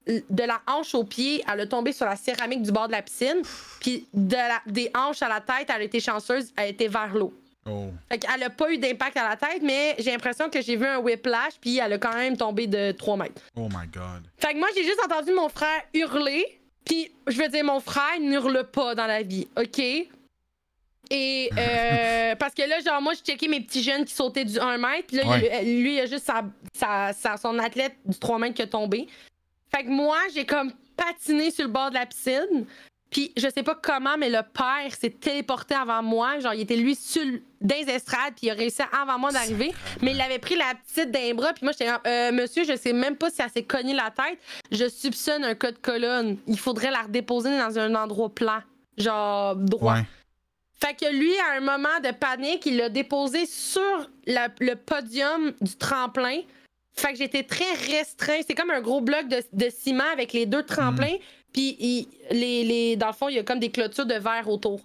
de 0.09 0.43
la 0.43 0.61
hanche 0.67 0.95
au 0.95 1.05
pied, 1.05 1.45
elle 1.53 1.61
a 1.61 1.67
tombé 1.67 1.93
sur 1.93 2.07
la 2.07 2.17
céramique 2.17 2.63
du 2.63 2.73
bord 2.73 2.87
de 2.89 2.93
la 2.93 3.03
piscine. 3.03 3.43
Puis 3.81 4.07
de 4.15 4.35
la- 4.35 4.63
des 4.67 4.91
hanches 4.97 5.23
à 5.23 5.29
la 5.29 5.41
tête, 5.41 5.69
elle 5.69 5.83
a 5.83 5.85
été 5.85 6.01
chanceuse, 6.01 6.51
elle 6.57 6.65
a 6.65 6.67
été 6.69 6.89
vers 6.89 7.15
l'eau. 7.15 7.33
Oh. 7.67 7.89
Fait 8.11 8.19
qu'elle 8.19 8.43
a 8.43 8.51
pas 8.51 8.73
eu 8.73 8.79
d'impact 8.79 9.17
à 9.17 9.29
la 9.29 9.37
tête, 9.37 9.63
mais 9.63 9.95
j'ai 9.99 10.11
l'impression 10.11 10.49
que 10.49 10.61
j'ai 10.63 10.77
vu 10.77 10.87
un 10.87 10.99
whiplash, 10.99 11.55
puis 11.61 11.79
elle 11.79 11.93
a 11.95 11.99
quand 11.99 12.15
même 12.15 12.37
tombé 12.37 12.67
de 12.67 12.93
3 12.93 13.17
mètres. 13.17 13.43
oh 13.57 13.69
my 13.69 13.87
god. 13.93 14.23
Fait 14.39 14.55
que 14.55 14.59
moi, 14.59 14.69
j'ai 14.75 14.85
juste 14.85 15.01
entendu 15.05 15.33
mon 15.33 15.49
frère 15.49 15.83
hurler, 15.93 16.61
puis 16.85 17.11
je 17.27 17.37
veux 17.43 17.49
dire, 17.49 17.65
mon 17.65 17.81
frère 17.81 18.19
n'hurle 18.21 18.65
pas 18.71 18.95
dans 18.95 19.07
la 19.07 19.23
vie, 19.23 19.47
OK? 19.57 19.79
Et 21.11 21.51
euh, 21.59 22.35
parce 22.37 22.55
que 22.55 22.63
là, 22.63 22.81
genre, 22.81 23.03
moi, 23.03 23.13
je 23.15 23.21
checkais 23.21 23.49
mes 23.49 23.61
petits 23.61 23.83
jeunes 23.83 24.05
qui 24.05 24.15
sautaient 24.15 24.45
du 24.45 24.59
1 24.59 24.79
mètre, 24.79 25.07
puis 25.09 25.17
là, 25.19 25.27
Ouais. 25.29 25.63
il- 25.65 25.83
lui, 25.83 25.97
il 25.97 26.01
a 26.01 26.07
juste 26.07 26.25
sa, 26.25 26.45
sa- 26.75 27.13
sa- 27.13 27.37
son 27.37 27.59
athlète 27.59 27.97
du 28.07 28.19
3 28.19 28.39
mètres 28.39 28.55
qui 28.55 28.63
a 28.63 28.67
tombé. 28.67 29.09
Fait 29.75 29.85
que 29.85 29.89
moi, 29.91 30.19
j'ai 30.35 30.47
comme 30.47 30.73
patiné 30.97 31.51
sur 31.51 31.65
le 31.67 31.71
bord 31.71 31.91
de 31.91 31.95
la 31.97 32.07
piscine. 32.07 32.65
Puis 33.11 33.33
je 33.37 33.49
sais 33.49 33.63
pas 33.63 33.75
comment, 33.75 34.19
mais 34.19 34.29
le 34.29 34.43
père 34.53 34.95
s'est 34.99 35.09
téléporté 35.11 35.75
avant 35.75 36.03
moi. 36.03 36.39
Genre, 36.41 36.53
il 36.53 36.61
était 36.61 36.77
lui 36.77 36.95
sur 36.95 37.23
dans 37.61 37.75
les 37.75 37.91
estrades, 37.91 38.35
puis 38.37 38.49
il 38.49 38.51
a 38.51 38.55
réussi 38.55 38.83
avant 38.93 39.19
moi 39.19 39.33
d'arriver. 39.33 39.73
Mais 40.03 40.13
il 40.13 40.21
avait 40.21 40.39
pris 40.39 40.57
la 40.57 40.75
petite 40.75 41.11
d'un 41.11 41.33
bras, 41.35 41.53
puis 41.55 41.65
moi, 41.65 41.73
j'étais 41.73 41.87
comme, 41.91 42.01
Euh, 42.07 42.33
monsieur, 42.33 42.65
je 42.65 42.77
sais 42.77 42.93
même 42.93 43.17
pas 43.17 43.31
si 43.31 43.41
elle 43.41 43.51
s'est 43.51 43.63
cognée 43.65 43.95
la 43.95 44.11
tête. 44.11 44.39
Je 44.71 44.89
soupçonne 44.89 45.43
un 45.45 45.55
cas 45.55 45.73
de 45.73 45.79
colonne. 45.79 46.37
Il 46.47 46.59
faudrait 46.59 46.91
la 46.91 47.03
redéposer 47.03 47.57
dans 47.59 47.79
un 47.79 47.95
endroit 47.95 48.29
plat. 48.29 48.63
Genre, 48.99 49.57
droit. 49.57 49.95
Ouais. 49.95 50.03
Fait 50.81 50.95
que 50.95 51.11
lui, 51.13 51.33
à 51.39 51.57
un 51.57 51.61
moment 51.61 51.99
de 52.05 52.13
panique, 52.13 52.67
il 52.67 52.77
l'a 52.77 52.89
déposé 52.89 53.47
sur 53.47 53.81
la- 54.27 54.49
le 54.61 54.75
podium 54.75 55.53
du 55.61 55.75
tremplin. 55.77 56.41
Fait 56.95 57.13
que 57.13 57.19
j'étais 57.19 57.43
très 57.45 57.73
restreint. 57.91 58.41
C'est 58.47 58.55
comme 58.55 58.71
un 58.71 58.81
gros 58.81 59.01
bloc 59.01 59.29
de, 59.29 59.43
de 59.53 59.71
ciment 59.71 60.05
avec 60.13 60.33
les 60.33 60.47
deux 60.47 60.63
tremplins. 60.65 61.17
Puis 61.53 61.77
il- 61.81 62.09
les, 62.31 62.65
les, 62.65 62.97
dans 62.97 63.09
le 63.09 63.13
fond, 63.13 63.29
il 63.29 63.37
y 63.37 63.39
a 63.39 63.43
comme 63.43 63.59
des 63.61 63.71
clôtures 63.71 64.07
de 64.07 64.15
verre 64.15 64.49
autour. 64.49 64.81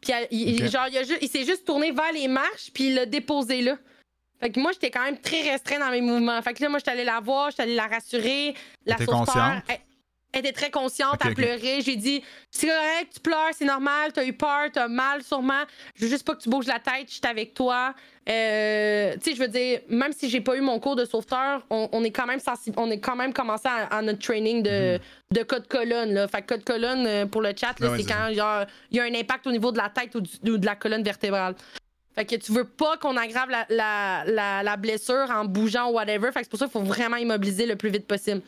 Puis 0.00 0.12
il, 0.32 0.68
genre, 0.68 0.88
il, 0.90 0.98
a 0.98 1.02
il 1.20 1.28
s'est 1.28 1.44
juste 1.44 1.64
tourné 1.64 1.92
vers 1.92 2.12
les 2.12 2.26
marches, 2.28 2.70
puis 2.74 2.88
il 2.88 2.94
l'a 2.94 3.06
déposé 3.06 3.62
là. 3.62 3.78
Fait 4.40 4.50
que 4.50 4.58
moi, 4.58 4.72
j'étais 4.72 4.90
quand 4.90 5.04
même 5.04 5.20
très 5.20 5.42
restreint 5.48 5.78
dans 5.78 5.90
mes 5.90 6.00
mouvements. 6.00 6.42
Fait 6.42 6.52
que 6.52 6.62
là, 6.62 6.68
moi, 6.68 6.80
j'étais 6.80 6.90
allée 6.90 7.04
la 7.04 7.20
voir, 7.20 7.50
j'étais 7.50 7.62
allée 7.62 7.76
la 7.76 7.86
rassurer. 7.86 8.54
La 8.84 8.96
sauveteur, 8.96 9.18
consciente? 9.26 9.62
elle, 9.68 9.78
elle 10.32 10.40
était 10.40 10.52
très 10.52 10.70
consciente, 10.70 11.14
Ok, 11.14 11.20
elle 11.26 11.34
pleurait. 11.34 11.80
J'ai 11.82 11.96
dit, 11.96 12.22
c'est 12.50 12.66
correct, 12.66 13.12
tu 13.14 13.20
pleures, 13.20 13.50
c'est 13.52 13.64
normal, 13.66 14.12
t'as 14.12 14.24
eu 14.24 14.32
peur, 14.32 14.68
t'as 14.72 14.88
mal 14.88 15.22
sûrement. 15.22 15.62
Je 15.94 16.04
veux 16.04 16.10
juste 16.10 16.26
pas 16.26 16.34
que 16.34 16.40
tu 16.42 16.48
bouges 16.48 16.66
la 16.66 16.78
tête, 16.78 17.06
je 17.08 17.12
suis 17.12 17.20
avec 17.28 17.54
toi. 17.54 17.94
Euh, 18.28 19.14
tu 19.14 19.20
sais, 19.30 19.36
je 19.36 19.40
veux 19.40 19.48
dire, 19.48 19.80
même 19.88 20.12
si 20.12 20.30
j'ai 20.30 20.40
pas 20.40 20.56
eu 20.56 20.60
mon 20.60 20.78
cours 20.78 20.96
de 20.96 21.04
sauveteur, 21.04 21.66
on, 21.70 21.88
on 21.92 22.04
est 22.04 22.10
quand 22.12 22.26
même 22.26 22.38
sensible, 22.40 22.76
on 22.78 22.90
est 22.90 23.00
quand 23.00 23.16
même 23.16 23.32
commencé 23.32 23.68
à, 23.68 23.86
à 23.96 24.00
notre 24.02 24.20
training 24.20 24.62
de, 24.62 24.98
de 25.32 25.42
code 25.42 25.66
colonne. 25.68 26.14
Là. 26.14 26.28
Fait 26.28 26.42
que 26.42 26.54
code 26.54 26.64
colonne 26.64 27.06
euh, 27.06 27.26
pour 27.26 27.42
le 27.42 27.52
chat. 27.56 27.74
Ouais, 27.80 27.88
c'est 27.96 28.02
c'est 28.04 28.08
quand 28.08 28.28
il 28.28 28.36
y 28.36 28.40
a, 28.40 28.66
il 28.90 28.96
y 28.96 29.00
a 29.00 29.04
un 29.04 29.14
impact 29.14 29.46
au 29.46 29.50
niveau 29.52 29.72
de 29.72 29.78
la 29.78 29.88
tête 29.88 30.14
ou, 30.14 30.20
du- 30.20 30.50
ou 30.50 30.56
de 30.56 30.66
la 30.66 30.76
colonne 30.76 31.02
vertébrale. 31.02 31.54
Fait 32.14 32.24
que 32.26 32.36
tu 32.36 32.52
veux 32.52 32.64
pas 32.64 32.96
qu'on 32.98 33.16
aggrave 33.16 33.48
la, 33.50 33.66
la, 33.70 34.24
la, 34.26 34.62
la 34.62 34.76
blessure 34.76 35.30
en 35.30 35.44
bougeant 35.44 35.90
ou 35.90 35.94
whatever. 35.94 36.30
Fait 36.30 36.40
que 36.40 36.44
c'est 36.44 36.50
pour 36.50 36.58
ça 36.58 36.66
qu'il 36.66 36.72
faut 36.72 36.82
vraiment 36.86 37.16
immobiliser 37.16 37.66
le 37.66 37.74
plus 37.76 37.90
vite 37.90 38.06
possible. 38.06 38.42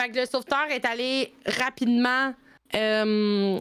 Fait 0.00 0.08
que 0.08 0.18
le 0.18 0.24
sauveteur 0.24 0.66
est 0.70 0.84
allé 0.86 1.32
rapidement 1.44 2.34
euh, 2.74 3.58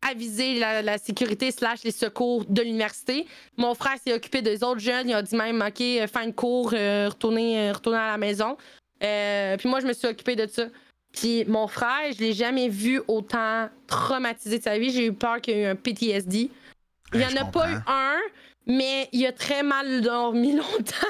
aviser 0.00 0.58
la, 0.58 0.80
la 0.80 0.96
sécurité 0.96 1.50
slash 1.50 1.82
les 1.84 1.90
secours 1.90 2.44
de 2.46 2.62
l'université. 2.62 3.26
Mon 3.58 3.74
frère 3.74 3.96
s'est 4.02 4.14
occupé 4.14 4.40
des 4.40 4.62
autres 4.62 4.80
jeunes. 4.80 5.10
Il 5.10 5.14
a 5.14 5.20
dit 5.20 5.36
même, 5.36 5.60
OK, 5.60 5.80
euh, 5.82 6.06
fin 6.06 6.26
de 6.26 6.32
cours, 6.32 6.70
euh, 6.72 7.08
retournez, 7.10 7.68
euh, 7.68 7.72
retournez 7.72 7.98
à 7.98 8.12
la 8.12 8.18
maison. 8.18 8.56
Euh, 9.02 9.56
puis 9.58 9.68
moi, 9.68 9.80
je 9.80 9.86
me 9.86 9.92
suis 9.92 10.06
occupée 10.06 10.36
de 10.36 10.46
ça. 10.46 10.68
Puis 11.12 11.44
mon 11.44 11.66
frère, 11.66 12.12
je 12.16 12.20
l'ai 12.20 12.32
jamais 12.32 12.68
vu 12.70 13.02
autant 13.06 13.68
traumatisé 13.86 14.58
de 14.58 14.62
sa 14.62 14.78
vie. 14.78 14.90
J'ai 14.90 15.06
eu 15.06 15.12
peur 15.12 15.40
qu'il 15.42 15.54
y 15.54 15.58
ait 15.58 15.62
eu 15.64 15.66
un 15.66 15.76
PTSD. 15.76 16.50
Il 17.12 17.18
n'y 17.20 17.26
Ouais, 17.26 17.38
en 17.38 17.42
a 17.42 17.44
pas 17.44 17.70
eu 17.70 17.76
un, 17.86 18.16
mais 18.66 19.08
il 19.12 19.24
a 19.26 19.32
très 19.32 19.62
mal 19.62 20.00
dormi 20.00 20.52
longtemps. 20.56 21.06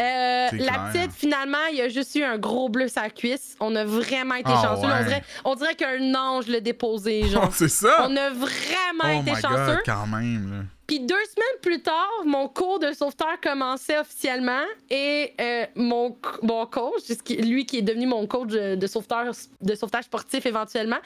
Euh, 0.00 0.48
la 0.50 0.50
clair. 0.50 0.90
petite, 0.92 1.12
finalement, 1.12 1.58
il 1.72 1.80
a 1.80 1.88
juste 1.88 2.14
eu 2.14 2.22
un 2.22 2.38
gros 2.38 2.68
bleu 2.68 2.88
sur 2.88 3.02
la 3.02 3.10
cuisse. 3.10 3.56
On 3.60 3.74
a 3.74 3.84
vraiment 3.84 4.34
été 4.34 4.50
Ah 4.54 4.62
chanceux. 4.62 5.04
dirait, 5.04 5.24
on 5.44 5.54
dirait 5.54 5.74
qu'un 5.74 6.14
ange 6.14 6.46
l'a 6.46 6.60
déposé, 6.60 7.24
genre. 7.28 7.46
Oh, 7.48 7.50
c'est 7.54 7.68
ça? 7.68 8.06
On 8.08 8.16
a 8.16 8.30
vraiment 8.30 9.16
oh 9.16 9.20
été 9.22 9.32
my 9.32 9.40
chanceux. 9.40 9.74
god, 9.74 9.82
quand 9.84 10.06
même. 10.06 10.50
Là. 10.52 10.64
Puis 10.88 11.00
deux 11.00 11.14
semaines 11.14 11.60
plus 11.60 11.82
tard, 11.82 12.08
mon 12.24 12.48
cours 12.48 12.78
de 12.78 12.92
sauveteur 12.92 13.38
commençait 13.42 13.98
officiellement 13.98 14.64
et 14.88 15.34
euh, 15.38 15.66
mon, 15.76 16.16
mon 16.42 16.64
coach, 16.64 17.02
lui 17.28 17.66
qui 17.66 17.78
est 17.78 17.82
devenu 17.82 18.06
mon 18.06 18.26
coach 18.26 18.48
de, 18.48 18.86
sauveteur 18.86 19.32
de 19.60 19.74
sauvetage 19.74 20.04
sportif 20.04 20.46
éventuellement, 20.46 20.96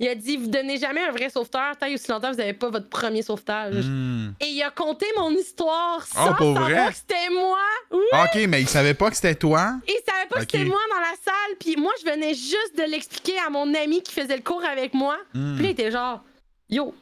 il 0.00 0.08
a 0.08 0.16
dit 0.16 0.36
vous 0.36 0.48
donnez 0.48 0.76
jamais 0.76 1.02
un 1.04 1.12
vrai 1.12 1.30
sauveteur 1.30 1.76
tant 1.78 1.86
et 1.86 1.94
aussi 1.94 2.10
longtemps 2.10 2.32
vous 2.32 2.38
n'avez 2.38 2.52
pas 2.52 2.68
votre 2.68 2.88
premier 2.88 3.22
sauvetage. 3.22 3.86
Hmm. 3.86 4.32
Et 4.40 4.46
il 4.46 4.62
a 4.62 4.70
conté 4.70 5.06
mon 5.16 5.30
histoire 5.30 6.04
sans 6.04 6.30
Oh, 6.30 6.34
pour 6.36 6.54
savoir 6.54 6.70
vrai? 6.70 6.88
que 6.88 6.96
c'était 6.96 7.30
moi. 7.32 7.58
Oui. 7.92 8.00
Ok, 8.12 8.48
mais 8.48 8.60
il 8.62 8.68
savait 8.68 8.94
pas 8.94 9.08
que 9.08 9.14
c'était 9.16 9.36
toi? 9.36 9.74
Il 9.86 10.00
savait 10.04 10.26
pas 10.28 10.36
que 10.36 10.50
c'était 10.50 10.64
moi 10.64 10.80
dans 10.90 11.00
la 11.00 11.14
salle. 11.24 11.56
Puis 11.60 11.76
moi, 11.76 11.92
je 12.04 12.10
venais 12.10 12.34
juste 12.34 12.76
de 12.76 12.90
l'expliquer 12.90 13.38
à 13.38 13.50
mon 13.50 13.72
ami 13.72 14.02
qui 14.02 14.12
faisait 14.12 14.36
le 14.36 14.42
cours 14.42 14.64
avec 14.64 14.94
moi. 14.94 15.16
Hmm. 15.32 15.54
Puis 15.54 15.62
là, 15.62 15.68
il 15.68 15.72
était 15.72 15.90
genre, 15.92 16.24
yo, 16.68 16.92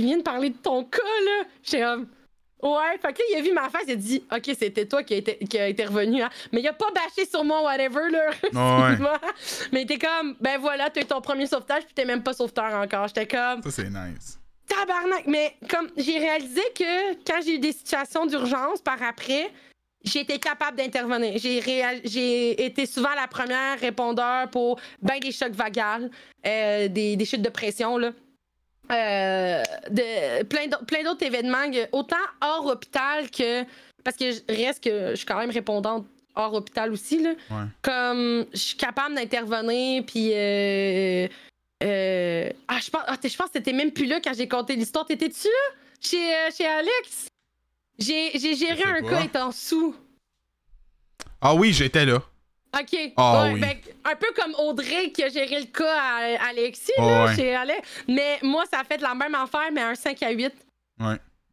il 0.00 0.06
vient 0.06 0.16
de 0.18 0.22
parler 0.22 0.50
de 0.50 0.56
ton 0.56 0.84
cas, 0.84 0.98
là. 1.24 1.44
J'étais 1.62 1.82
comme, 1.82 2.06
ouais. 2.62 2.98
Fait 3.00 3.12
que 3.12 3.18
là, 3.18 3.24
il 3.32 3.36
a 3.36 3.42
vu 3.42 3.52
ma 3.52 3.68
face, 3.68 3.82
il 3.86 3.92
a 3.92 3.96
dit, 3.96 4.24
ok, 4.34 4.56
c'était 4.58 4.86
toi 4.86 5.02
qui 5.02 5.14
a 5.14 5.16
été, 5.18 5.36
qui 5.38 5.58
a 5.58 5.68
été 5.68 5.84
revenu, 5.84 6.22
hein. 6.22 6.30
Mais 6.52 6.60
il 6.60 6.68
a 6.68 6.72
pas 6.72 6.90
bâché 6.94 7.28
sur 7.28 7.44
moi, 7.44 7.62
whatever, 7.62 8.10
là. 8.10 8.30
Ouais. 8.52 9.08
Mais 9.72 9.82
il 9.82 9.84
était 9.84 9.98
comme, 9.98 10.36
ben 10.40 10.58
voilà, 10.58 10.88
t'as 10.90 11.02
eu 11.02 11.04
ton 11.04 11.20
premier 11.20 11.46
sauvetage, 11.46 11.84
puis 11.84 11.94
t'es 11.94 12.04
même 12.04 12.22
pas 12.22 12.32
sauveteur 12.32 12.72
encore. 12.74 13.08
J'étais 13.08 13.26
comme, 13.26 13.62
Ça, 13.62 13.70
c'est 13.70 13.90
nice. 13.90 14.38
tabarnak. 14.66 15.26
Mais 15.26 15.56
comme, 15.68 15.88
j'ai 15.96 16.18
réalisé 16.18 16.62
que 16.74 17.14
quand 17.26 17.40
j'ai 17.44 17.56
eu 17.56 17.58
des 17.58 17.72
situations 17.72 18.24
d'urgence 18.26 18.80
par 18.80 19.02
après, 19.02 19.50
j'ai 20.02 20.20
été 20.20 20.38
capable 20.38 20.78
d'intervenir. 20.78 21.34
J'ai 21.36 22.64
été 22.64 22.86
souvent 22.86 23.14
la 23.14 23.26
première 23.28 23.78
répondeur 23.78 24.48
pour 24.48 24.80
ben 25.02 25.18
des 25.20 25.30
chocs 25.30 25.52
vagales, 25.52 26.10
euh, 26.46 26.88
des, 26.88 27.16
des 27.16 27.24
chutes 27.26 27.42
de 27.42 27.50
pression, 27.50 27.98
là. 27.98 28.12
Euh, 28.90 29.62
de, 29.90 30.42
plein 30.44 30.66
d'au- 30.66 30.84
plein 30.86 31.02
d'autres 31.04 31.24
événements, 31.24 31.64
autant 31.92 32.16
hors 32.40 32.66
hôpital 32.66 33.30
que. 33.30 33.64
Parce 34.02 34.16
que 34.16 34.32
je 34.32 34.40
reste 34.48 34.82
que 34.82 35.10
je 35.10 35.14
suis 35.16 35.26
quand 35.26 35.38
même 35.38 35.50
répondante 35.50 36.06
hors 36.34 36.54
hôpital 36.54 36.90
aussi, 36.92 37.22
là. 37.22 37.30
Ouais. 37.50 37.64
Comme 37.82 38.46
je 38.52 38.58
suis 38.58 38.76
capable 38.76 39.14
d'intervenir, 39.14 40.04
puis. 40.06 40.30
Euh, 40.34 41.28
euh, 41.82 42.50
ah, 42.68 42.78
je 42.84 42.90
pense, 42.90 43.02
ah, 43.06 43.16
je 43.22 43.36
pense 43.36 43.46
que 43.48 43.52
t'étais 43.54 43.72
même 43.72 43.90
plus 43.92 44.06
là 44.06 44.20
quand 44.22 44.34
j'ai 44.34 44.48
conté 44.48 44.76
l'histoire. 44.76 45.06
T'étais-tu 45.06 45.48
là? 45.48 45.74
Chez, 46.00 46.34
euh, 46.34 46.48
chez 46.56 46.66
Alex? 46.66 47.28
J'ai 47.98 48.38
j'ai 48.38 48.54
géré 48.54 48.82
un 48.84 49.02
cas 49.02 49.22
étant 49.24 49.52
sous. 49.52 49.94
Ah 51.40 51.54
oui, 51.54 51.72
j'étais 51.72 52.04
là. 52.06 52.22
OK. 52.78 53.12
Ah 53.16 53.42
Ouais, 53.44 53.52
oui. 53.54 53.60
ben, 53.60 53.76
un 54.04 54.14
peu 54.16 54.28
comme 54.36 54.54
Audrey 54.58 55.10
qui 55.10 55.22
a 55.24 55.28
géré 55.28 55.58
le 55.60 55.66
cas 55.66 55.96
à, 56.00 56.48
Alexis, 56.50 56.92
Ah 56.98 57.02
là, 57.02 57.24
ouais. 57.26 57.34
chez 57.36 57.54
Alex. 57.54 57.80
Mais 58.06 58.38
moi, 58.42 58.64
ça 58.72 58.80
a 58.80 58.84
fait 58.84 59.00
la 59.00 59.14
même 59.14 59.34
affaire, 59.34 59.70
mais 59.72 59.80
un 59.82 59.94
5 59.94 60.22
à 60.22 60.30
8. 60.30 60.52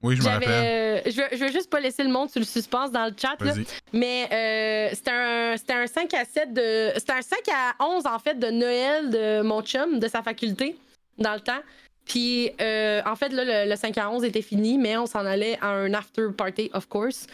Oui, 0.04 0.16
je 0.16 0.22
me 0.22 0.28
rappelle. 0.28 0.48
euh, 0.50 1.02
je, 1.08 1.22
veux, 1.22 1.28
je 1.32 1.38
veux 1.38 1.52
juste 1.52 1.72
pas 1.72 1.80
laisser 1.80 2.04
le 2.04 2.10
monde 2.12 2.30
sur 2.30 2.40
le 2.40 2.46
suspense 2.46 2.92
dans 2.92 3.06
le 3.06 3.14
chat, 3.20 3.36
là. 3.44 3.54
Mais 3.94 4.28
euh, 4.32 4.90
c'était 4.94 5.10
un, 5.12 5.56
un 5.82 5.88
5 5.88 6.14
à 6.14 6.24
7 6.24 6.54
de. 6.54 6.92
C'était 6.98 7.14
un 7.14 7.22
5 7.24 7.40
à 7.52 7.84
11 7.84 8.06
en 8.06 8.20
fait 8.20 8.36
de 8.38 8.48
Noël 8.52 9.10
de 9.10 9.42
mon 9.42 9.64
chum, 9.64 9.98
de 10.00 10.08
sa 10.08 10.22
faculté, 10.22 10.78
dans 11.18 11.34
le 11.34 11.40
temps. 11.40 11.62
Puis 12.06 12.52
euh, 12.62 13.02
en 13.08 13.16
fait, 13.16 13.30
là, 13.30 13.44
le, 13.66 13.70
le 13.72 13.76
5 13.76 13.98
à 13.98 14.12
11 14.12 14.24
était 14.24 14.44
fini, 14.44 14.78
mais 14.78 14.96
on 14.98 15.08
s'en 15.08 15.26
allait 15.26 15.58
à 15.62 15.70
un 15.70 15.92
after 15.96 16.28
party, 16.38 16.70
of 16.74 16.88
course. 16.88 17.26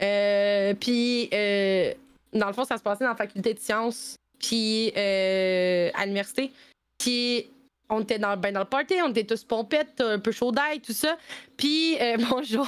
Euh, 0.00 0.74
puis 0.74 1.28
euh, 1.34 1.92
dans 2.32 2.46
le 2.46 2.52
fond, 2.52 2.64
ça 2.64 2.76
se 2.76 2.82
passait 2.82 3.04
dans 3.04 3.10
la 3.10 3.16
faculté 3.16 3.54
de 3.54 3.58
sciences, 3.58 4.16
puis 4.38 4.92
euh, 4.96 5.90
à 5.94 6.04
l'université. 6.04 6.52
Puis 6.98 7.50
on 7.88 8.00
était 8.00 8.18
dans, 8.18 8.36
ben, 8.36 8.52
dans 8.52 8.60
le 8.60 8.66
party, 8.66 8.94
on 9.04 9.10
était 9.10 9.24
tous 9.24 9.44
pompettes, 9.44 10.00
un 10.00 10.18
peu 10.18 10.32
chaud 10.32 10.52
d'ail, 10.52 10.80
tout 10.80 10.92
ça. 10.92 11.16
Puis 11.56 11.96
euh, 12.00 12.16
bonjour. 12.30 12.66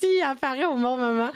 si, 0.00 0.20
apparaît 0.22 0.66
au 0.66 0.74
bon 0.74 0.96
moment. 0.96 1.30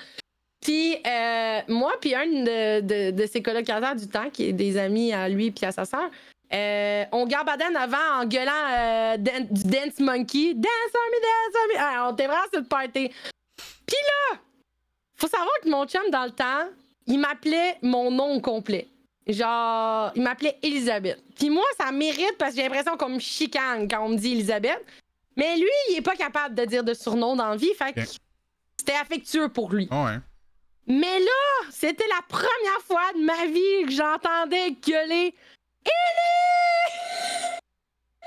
Puis 0.61 0.97
euh, 1.07 1.61
moi, 1.69 1.93
puis 2.01 2.15
un 2.15 2.27
de, 2.27 2.81
de, 2.81 3.11
de 3.11 3.27
ses 3.27 3.43
colocataires 3.43 3.97
du 3.97 4.09
temps, 4.09 4.31
qui 4.31 4.49
est 4.49 4.53
des 4.53 4.79
amis 4.79 5.13
à 5.13 5.29
lui 5.29 5.51
puis 5.51 5.67
à 5.67 5.73
sa 5.73 5.85
sœur, 5.85 6.11
euh, 6.53 7.05
on 7.11 7.27
garbadait 7.27 7.67
en 7.67 7.75
avant 7.75 8.21
en 8.21 8.27
gueulant 8.27 8.53
euh, 8.71 9.17
du 9.17 9.65
Dance 9.65 9.99
Monkey. 9.99 10.55
Dance 10.55 10.95
Army, 10.95 11.17
Dance 11.21 11.63
Army. 11.63 11.75
Ah, 11.79 12.09
on 12.09 12.13
était 12.15 12.27
vraiment 12.27 12.47
sur 12.53 12.61
le 12.61 12.67
party. 12.67 13.11
Puis 13.87 13.97
là, 13.97 14.39
faut 15.17 15.27
savoir 15.27 15.55
que 15.63 15.69
mon 15.69 15.87
chum, 15.87 16.09
dans 16.11 16.25
le 16.25 16.31
temps, 16.31 16.69
il 17.07 17.19
m'appelait 17.19 17.79
mon 17.83 18.11
nom 18.11 18.41
complet. 18.41 18.89
Genre, 19.27 20.13
il 20.15 20.23
m'appelait 20.23 20.59
Elisabeth. 20.63 21.23
Puis 21.37 21.49
moi, 21.51 21.65
ça 21.79 21.91
mérite 21.93 22.37
parce 22.39 22.51
que 22.53 22.57
j'ai 22.57 22.69
l'impression 22.69 22.97
qu'on 22.97 23.09
me 23.09 23.19
chicane 23.19 23.89
quand 23.89 24.05
on 24.05 24.11
me 24.11 24.17
dit 24.17 24.33
Elisabeth. 24.33 24.85
Mais 25.37 25.57
lui, 25.57 25.71
il 25.91 25.97
est 25.97 26.03
pas 26.03 26.17
capable 26.17 26.55
de 26.55 26.65
dire 26.65 26.85
de 26.85 26.95
surnom 26.95 27.35
dans 27.35 27.49
la 27.49 27.57
vie. 27.57 27.73
Fait 27.75 27.93
que 27.93 28.01
c'était 28.79 28.93
affectueux 28.93 29.49
pour 29.49 29.73
lui. 29.73 29.89
Ah 29.91 30.05
ouais. 30.05 30.19
Mais 30.87 31.19
là, 31.19 31.69
c'était 31.71 32.07
la 32.09 32.21
première 32.29 32.81
fois 32.87 33.13
de 33.15 33.25
ma 33.25 33.47
vie 33.47 33.87
que 33.87 33.91
j'entendais 33.91 34.73
gueuler 34.73 35.35
Ellie! 35.85 37.59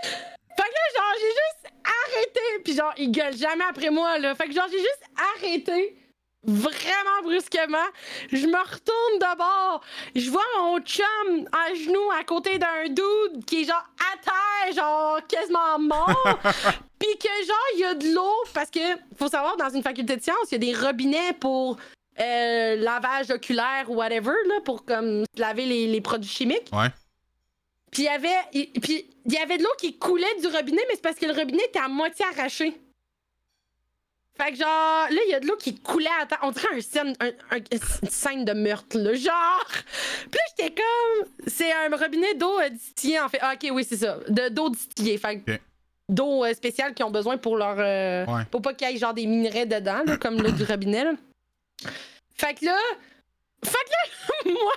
Fait 0.03 0.63
que 0.63 0.73
là, 0.73 0.85
genre, 0.95 1.13
j'ai 1.19 1.27
juste 1.27 1.73
arrêté. 1.83 2.63
Puis 2.63 2.73
genre, 2.73 2.93
il 2.97 3.11
gueule 3.11 3.37
jamais 3.37 3.65
après 3.69 3.91
moi, 3.91 4.17
là. 4.17 4.33
Fait 4.35 4.47
que 4.47 4.53
genre, 4.53 4.67
j'ai 4.71 4.79
juste 4.79 5.03
arrêté. 5.35 5.95
Vraiment 6.43 7.21
brusquement. 7.23 7.87
Je 8.31 8.45
me 8.45 8.57
retourne 8.57 9.19
de 9.19 9.37
bord. 9.37 9.81
Je 10.15 10.29
vois 10.29 10.43
mon 10.59 10.79
chum 10.79 11.47
à 11.51 11.73
genoux 11.73 12.11
à 12.17 12.23
côté 12.23 12.57
d'un 12.57 12.85
dude 12.87 13.43
qui 13.45 13.61
est 13.61 13.65
genre 13.65 13.83
à 13.99 14.17
terre, 14.23 14.75
genre 14.75 15.19
quasiment 15.27 15.79
mort. 15.79 16.39
Puis 16.99 17.17
que 17.19 17.45
genre, 17.45 17.67
il 17.75 17.79
y 17.79 17.83
a 17.83 17.93
de 17.95 18.13
l'eau. 18.13 18.43
Parce 18.53 18.69
que, 18.69 18.79
faut 19.17 19.27
savoir, 19.27 19.57
dans 19.57 19.69
une 19.69 19.83
faculté 19.83 20.15
de 20.15 20.21
sciences, 20.21 20.51
il 20.51 20.53
y 20.53 20.55
a 20.55 20.73
des 20.73 20.79
robinets 20.79 21.33
pour 21.33 21.77
euh, 22.19 22.75
lavage 22.77 23.29
oculaire 23.29 23.85
ou 23.89 23.95
whatever, 23.95 24.33
là, 24.47 24.61
pour 24.63 24.85
comme 24.85 25.23
laver 25.37 25.65
les, 25.65 25.87
les 25.87 26.01
produits 26.01 26.29
chimiques. 26.29 26.69
Ouais. 26.71 26.87
Puis 27.91 28.03
il 28.03 28.05
y 28.05 28.09
avait, 28.09 28.29
il, 28.53 28.71
puis 28.79 29.05
il 29.25 29.33
y 29.33 29.37
avait 29.37 29.57
de 29.57 29.63
l'eau 29.63 29.73
qui 29.77 29.97
coulait 29.97 30.25
du 30.39 30.47
robinet, 30.47 30.81
mais 30.87 30.95
c'est 30.95 31.01
parce 31.01 31.17
que 31.17 31.25
le 31.25 31.33
robinet 31.33 31.63
était 31.65 31.79
à 31.79 31.87
moitié 31.87 32.25
arraché. 32.25 32.79
Fait 34.39 34.51
que 34.51 34.57
genre, 34.57 35.07
là, 35.09 35.19
il 35.25 35.31
y 35.31 35.33
a 35.33 35.39
de 35.39 35.47
l'eau 35.47 35.55
qui 35.57 35.79
coulait 35.79 36.09
à 36.21 36.25
terre. 36.25 36.39
On 36.43 36.51
dirait 36.51 36.67
un 36.75 36.81
scène, 36.81 37.15
un- 37.19 37.55
un- 37.55 37.59
une 38.03 38.09
scène 38.09 38.45
de 38.45 38.53
meurtre, 38.53 38.97
là. 38.97 39.13
Genre! 39.13 39.67
Puis 40.29 40.39
là, 40.39 40.41
j'étais 40.57 40.75
comme. 40.81 41.29
C'est 41.47 41.71
un 41.71 41.95
robinet 41.95 42.33
d'eau 42.35 42.59
euh, 42.59 42.69
distillée, 42.69 43.19
en 43.19 43.29
fait. 43.29 43.39
Ah, 43.41 43.53
ok, 43.55 43.69
oui, 43.73 43.83
c'est 43.87 43.97
ça. 43.97 44.19
De- 44.29 44.49
D'eau 44.49 44.69
distillée. 44.69 45.17
Fait 45.17 45.39
que 45.39 45.51
d'eau 46.09 46.45
euh, 46.45 46.53
spéciale 46.53 46.93
qu'ils 46.93 47.05
ont 47.05 47.11
besoin 47.11 47.37
pour 47.37 47.57
leur. 47.57 47.75
euh, 47.79 48.25
Ouais. 48.25 48.43
Pour 48.51 48.61
pas 48.61 48.73
qu'il 48.73 48.89
y 48.89 48.93
ait 48.95 48.97
genre 48.97 49.13
des 49.13 49.25
minerais 49.25 49.65
dedans, 49.65 50.03
là, 50.05 50.17
comme 50.17 50.41
l'eau 50.41 50.51
du 50.51 50.63
robinet. 50.71 51.03
là. 51.03 51.11
Fait 52.35 52.53
que 52.53 52.65
là. 52.65 52.77
Fait 53.65 53.71
que 53.71 54.49
là, 54.49 54.53
moi, 54.53 54.73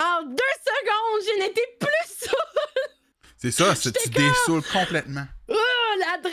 en 0.00 0.22
deux 0.22 0.54
secondes, 0.64 1.22
je 1.26 1.38
n'étais 1.44 1.76
plus 1.78 1.88
saoule. 2.06 2.97
C'est 3.40 3.52
ça, 3.52 3.74
c'est 3.76 3.92
tu 3.92 4.08
dessoules 4.10 4.62
complètement. 4.72 5.24
Oh, 5.48 5.54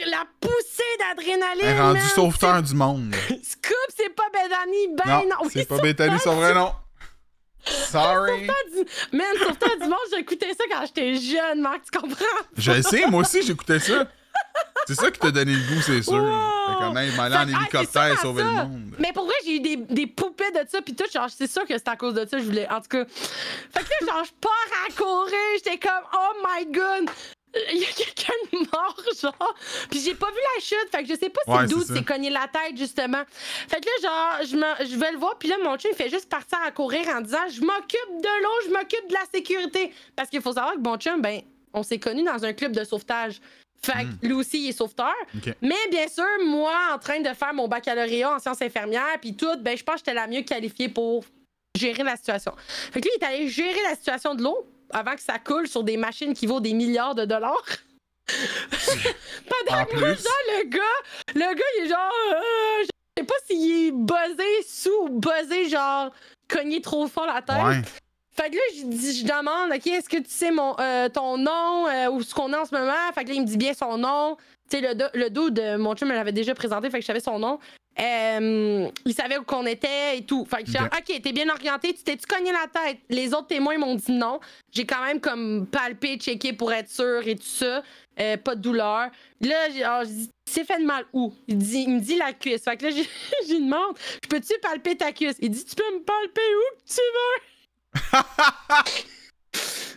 la 0.08 0.26
poussée 0.40 0.84
d'adrénaline. 1.00 1.62
Elle 1.64 1.76
est 1.76 1.80
rendue 1.80 2.00
sauveteur 2.16 2.64
du 2.64 2.74
monde. 2.74 3.16
Scoop, 3.28 3.76
c'est 3.96 4.10
pas 4.10 4.30
Bethany. 4.34 4.96
Ben 4.96 5.22
non, 5.30 5.44
non. 5.44 5.50
c'est 5.52 5.66
pas 5.66 5.78
Bethany, 5.80 6.20
son 6.20 6.36
vrai 6.36 6.54
nom. 6.54 6.72
Sorry. 7.66 8.48
Man, 9.14 9.26
Sauveteur 9.40 9.78
du 9.82 9.88
monde, 9.88 9.98
j'écoutais 10.16 10.54
ça 10.54 10.64
quand 10.70 10.86
j'étais 10.86 11.16
jeune, 11.16 11.62
Marc, 11.62 11.82
tu 11.92 12.00
comprends? 12.00 12.26
Je 12.58 12.82
sais, 12.82 13.06
moi 13.08 13.22
aussi, 13.22 13.42
j'écoutais 13.44 13.80
ça. 13.80 14.08
C'est 14.88 14.96
ça 14.96 15.10
qui 15.10 15.20
t'a 15.20 15.32
donné 15.32 15.54
le 15.54 15.68
goût, 15.68 15.82
c'est 15.82 16.02
sûr. 16.04 16.14
Wow. 16.14 16.68
Fait 16.68 16.74
quand 16.80 16.94
même, 16.94 17.20
aller 17.20 17.36
en 17.36 17.40
ah, 17.40 17.60
hélicoptère 17.60 18.14
et 18.14 18.18
sauver 18.18 18.44
ça. 18.44 18.48
le 18.48 18.54
monde. 18.54 18.96
Mais 19.00 19.12
pour 19.14 19.26
vrai, 19.26 19.34
j'ai 19.44 19.56
eu 19.56 19.60
des, 19.60 19.78
des 19.78 20.08
poupées 20.08 20.52
de 20.52 20.60
ça, 20.70 20.82
pis 20.82 20.96
tout, 20.96 21.06
genre, 21.12 21.30
c'est 21.30 21.52
sûr 21.52 21.66
que 21.66 21.74
c'est 21.74 21.88
à 21.88 21.96
cause 21.96 22.14
de 22.14 22.26
ça, 22.26 22.38
je 22.38 22.44
voulais. 22.44 22.70
En 22.70 22.82
tout 22.82 22.90
cas. 22.90 23.06
Fait 23.06 23.84
que 23.84 24.06
là, 24.06 24.14
genre, 24.14 24.24
je 24.26 24.32
pars 24.40 24.52
à 24.88 24.94
courir, 24.94 25.38
j'étais 25.56 25.80
comme, 25.80 26.04
oh 26.14 26.46
my 26.48 26.66
god! 26.68 27.10
Il 27.72 27.80
y 27.80 27.86
a 27.86 27.88
quelqu'un 27.88 28.34
de 28.52 28.58
mort, 28.58 28.98
genre. 29.22 29.56
Puis 29.90 30.02
j'ai 30.02 30.14
pas 30.14 30.28
vu 30.28 30.38
la 30.56 30.62
chute, 30.62 30.90
fait 30.92 31.04
que 31.04 31.10
je 31.10 31.18
sais 31.18 31.30
pas 31.30 31.42
si 31.46 31.52
Ouais, 31.52 31.62
le 31.62 31.68
doute 31.68 31.88
s'est 31.88 32.04
cogné 32.04 32.30
la 32.30 32.48
tête, 32.48 32.78
justement. 32.78 33.24
Fait 33.70 33.80
que 33.80 33.86
là, 33.86 34.10
genre, 34.10 34.48
je, 34.48 34.56
me, 34.58 34.90
je 34.90 34.98
vais 34.98 35.12
le 35.14 35.18
voir, 35.18 35.38
puis 35.38 35.48
là, 35.48 35.56
mon 35.64 35.78
chum, 35.78 35.90
il 35.92 35.96
fait 35.96 36.10
juste 36.10 36.30
partir 36.30 36.60
à 36.66 36.72
courir 36.72 37.08
en 37.16 37.22
disant, 37.22 37.48
je 37.50 37.62
m'occupe 37.62 38.22
de 38.22 38.44
l'eau, 38.44 38.68
je 38.68 38.72
m'occupe 38.72 39.08
de 39.08 39.14
la 39.14 39.26
sécurité. 39.34 39.94
Parce 40.16 40.30
qu'il 40.30 40.42
faut 40.42 40.54
savoir 40.54 40.74
que 40.74 40.82
mon 40.82 40.98
chum, 40.98 41.22
ben, 41.22 41.42
on 41.74 41.82
s'est 41.82 42.00
connus 42.00 42.24
dans 42.24 42.44
un 42.44 42.54
club 42.54 42.74
de 42.74 42.84
sauvetage. 42.84 43.40
Fait 43.86 44.04
Hmm. 44.06 44.18
que 44.20 44.26
lui 44.26 44.34
aussi, 44.34 44.64
il 44.66 44.70
est 44.70 44.72
sauveteur. 44.72 45.14
Mais 45.62 45.76
bien 45.92 46.08
sûr, 46.08 46.26
moi, 46.46 46.74
en 46.94 46.98
train 46.98 47.20
de 47.20 47.30
faire 47.34 47.54
mon 47.54 47.68
baccalauréat 47.68 48.34
en 48.36 48.40
sciences 48.40 48.62
infirmières, 48.62 49.20
puis 49.22 49.36
tout, 49.36 49.58
ben, 49.60 49.78
je 49.78 49.84
pense 49.84 49.96
que 49.96 50.00
j'étais 50.00 50.14
la 50.14 50.28
mieux 50.28 50.42
qualifiée 50.42 50.90
pour 50.90 51.24
gérer 51.78 52.04
la 52.04 52.16
situation. 52.16 52.54
Fait 52.92 53.02
que 53.02 53.08
lui, 53.08 53.12
il 53.18 53.24
est 53.24 53.28
allé 53.28 53.48
gérer 53.50 53.82
la 53.84 53.96
situation 53.96 54.34
de 54.34 54.42
l'eau 54.44 54.66
avant 54.92 55.14
que 55.16 55.22
ça 55.22 55.38
coule 55.40 55.68
sur 55.68 55.84
des 55.84 55.98
machines 55.98 56.34
qui 56.34 56.48
vaut 56.48 56.60
des 56.60 56.74
milliards 56.74 57.16
de 57.16 57.26
dollars. 57.26 57.64
Pendant 58.68 59.82
En 59.82 59.86
que 59.86 60.00
moi, 60.00 60.14
plus. 60.14 60.24
genre, 60.24 60.44
le 60.64 60.70
gars, 60.70 60.82
le 61.36 61.54
gars, 61.56 61.64
il 61.80 61.86
est 61.86 61.90
genre, 61.90 62.12
euh, 62.34 62.84
je 62.84 62.88
sais 63.22 63.26
pas 63.26 63.36
s'il 63.48 63.88
est 63.88 63.92
buzzé 63.92 64.64
sous 64.68 64.90
ou 65.04 65.10
buzzé, 65.20 65.70
genre, 65.70 66.12
cogné 66.48 66.82
trop 66.82 67.08
fort 67.08 67.28
la 67.28 67.42
tête. 67.42 67.56
Ouais. 67.64 67.82
Fait 68.38 68.50
que 68.50 68.56
là, 68.56 68.62
je, 68.78 68.84
dis- 68.86 69.20
je 69.20 69.26
demande, 69.26 69.72
OK, 69.74 69.88
est-ce 69.88 70.10
que 70.10 70.18
tu 70.18 70.30
sais 70.30 70.52
mon, 70.52 70.76
euh, 70.80 71.08
ton 71.10 71.38
nom 71.38 71.88
euh, 71.88 72.10
ou 72.10 72.22
ce 72.22 72.34
qu'on 72.34 72.52
a 72.54 72.60
en 72.62 72.66
ce 72.66 72.76
moment? 72.76 72.92
Fait 73.14 73.24
que 73.24 73.30
là, 73.30 73.36
il 73.36 73.42
me 73.42 73.48
dit 73.48 73.58
bien 73.58 73.74
son 73.74 73.98
nom. 73.98 74.36
Tu 74.70 74.78
sais, 74.78 74.82
le, 74.82 74.94
do- 74.96 75.06
le 75.14 75.30
dos 75.30 75.50
de 75.52 75.78
mon 75.78 75.96
chum 75.96 76.10
me 76.10 76.14
l'avait 76.16 76.32
déjà 76.32 76.54
présenté, 76.56 76.90
fait 76.90 76.98
que 76.98 77.02
je 77.02 77.08
savais 77.08 77.20
son 77.20 77.40
nom. 77.40 77.60
Euh, 77.98 78.90
il 79.06 79.14
savait 79.14 79.38
où 79.38 79.44
qu'on 79.44 79.66
était 79.66 80.18
et 80.18 80.26
tout. 80.26 80.44
Fait 80.46 80.58
que 80.64 80.66
je 80.66 80.72
suis 80.72 80.80
Ok. 80.80 80.92
genre, 80.92 81.00
OK, 81.00 81.22
t'es 81.22 81.32
bien 81.32 81.48
orienté, 81.50 81.94
tu 81.94 82.04
t'es-tu 82.04 82.26
cogné 82.26 82.52
la 82.52 82.68
tête? 82.68 82.98
Les 83.10 83.34
autres 83.34 83.48
témoins 83.48 83.78
m'ont 83.78 83.96
dit 83.96 84.12
non. 84.12 84.40
J'ai 84.74 84.86
quand 84.86 85.02
même 85.06 85.22
comme 85.22 85.66
palpé, 85.68 86.18
checké 86.18 86.52
pour 86.52 86.74
être 86.74 86.90
sûr 86.90 87.26
et 87.26 87.36
tout 87.36 87.44
ça. 87.46 87.84
Euh, 88.20 88.36
pas 88.38 88.56
de 88.56 88.62
douleur. 88.62 89.10
Là, 89.42 89.56
alors, 89.84 90.04
je 90.04 90.10
dis, 90.10 90.30
c'est 90.50 90.66
fait 90.66 90.80
de 90.80 90.86
mal 90.86 91.06
où? 91.14 91.34
Il, 91.48 91.58
dit, 91.58 91.84
il 91.88 91.90
me 91.96 92.00
dit 92.00 92.18
la 92.18 92.34
cuisse. 92.34 92.64
Fait 92.64 92.76
que 92.76 92.86
là, 92.86 92.90
j'ai- 92.96 93.08
je 93.48 93.54
lui 93.54 93.62
demande, 93.64 93.96
je 94.24 94.28
peux-tu 94.28 94.54
palper 94.62 94.96
ta 94.98 95.12
cuisse? 95.14 95.38
Il 95.40 95.50
dit, 95.52 95.64
tu 95.64 95.76
peux 95.76 95.84
me 95.96 96.02
palper 96.04 96.42
où 96.42 96.78
que 96.78 96.94
tu 96.94 97.00
veux? 97.02 97.46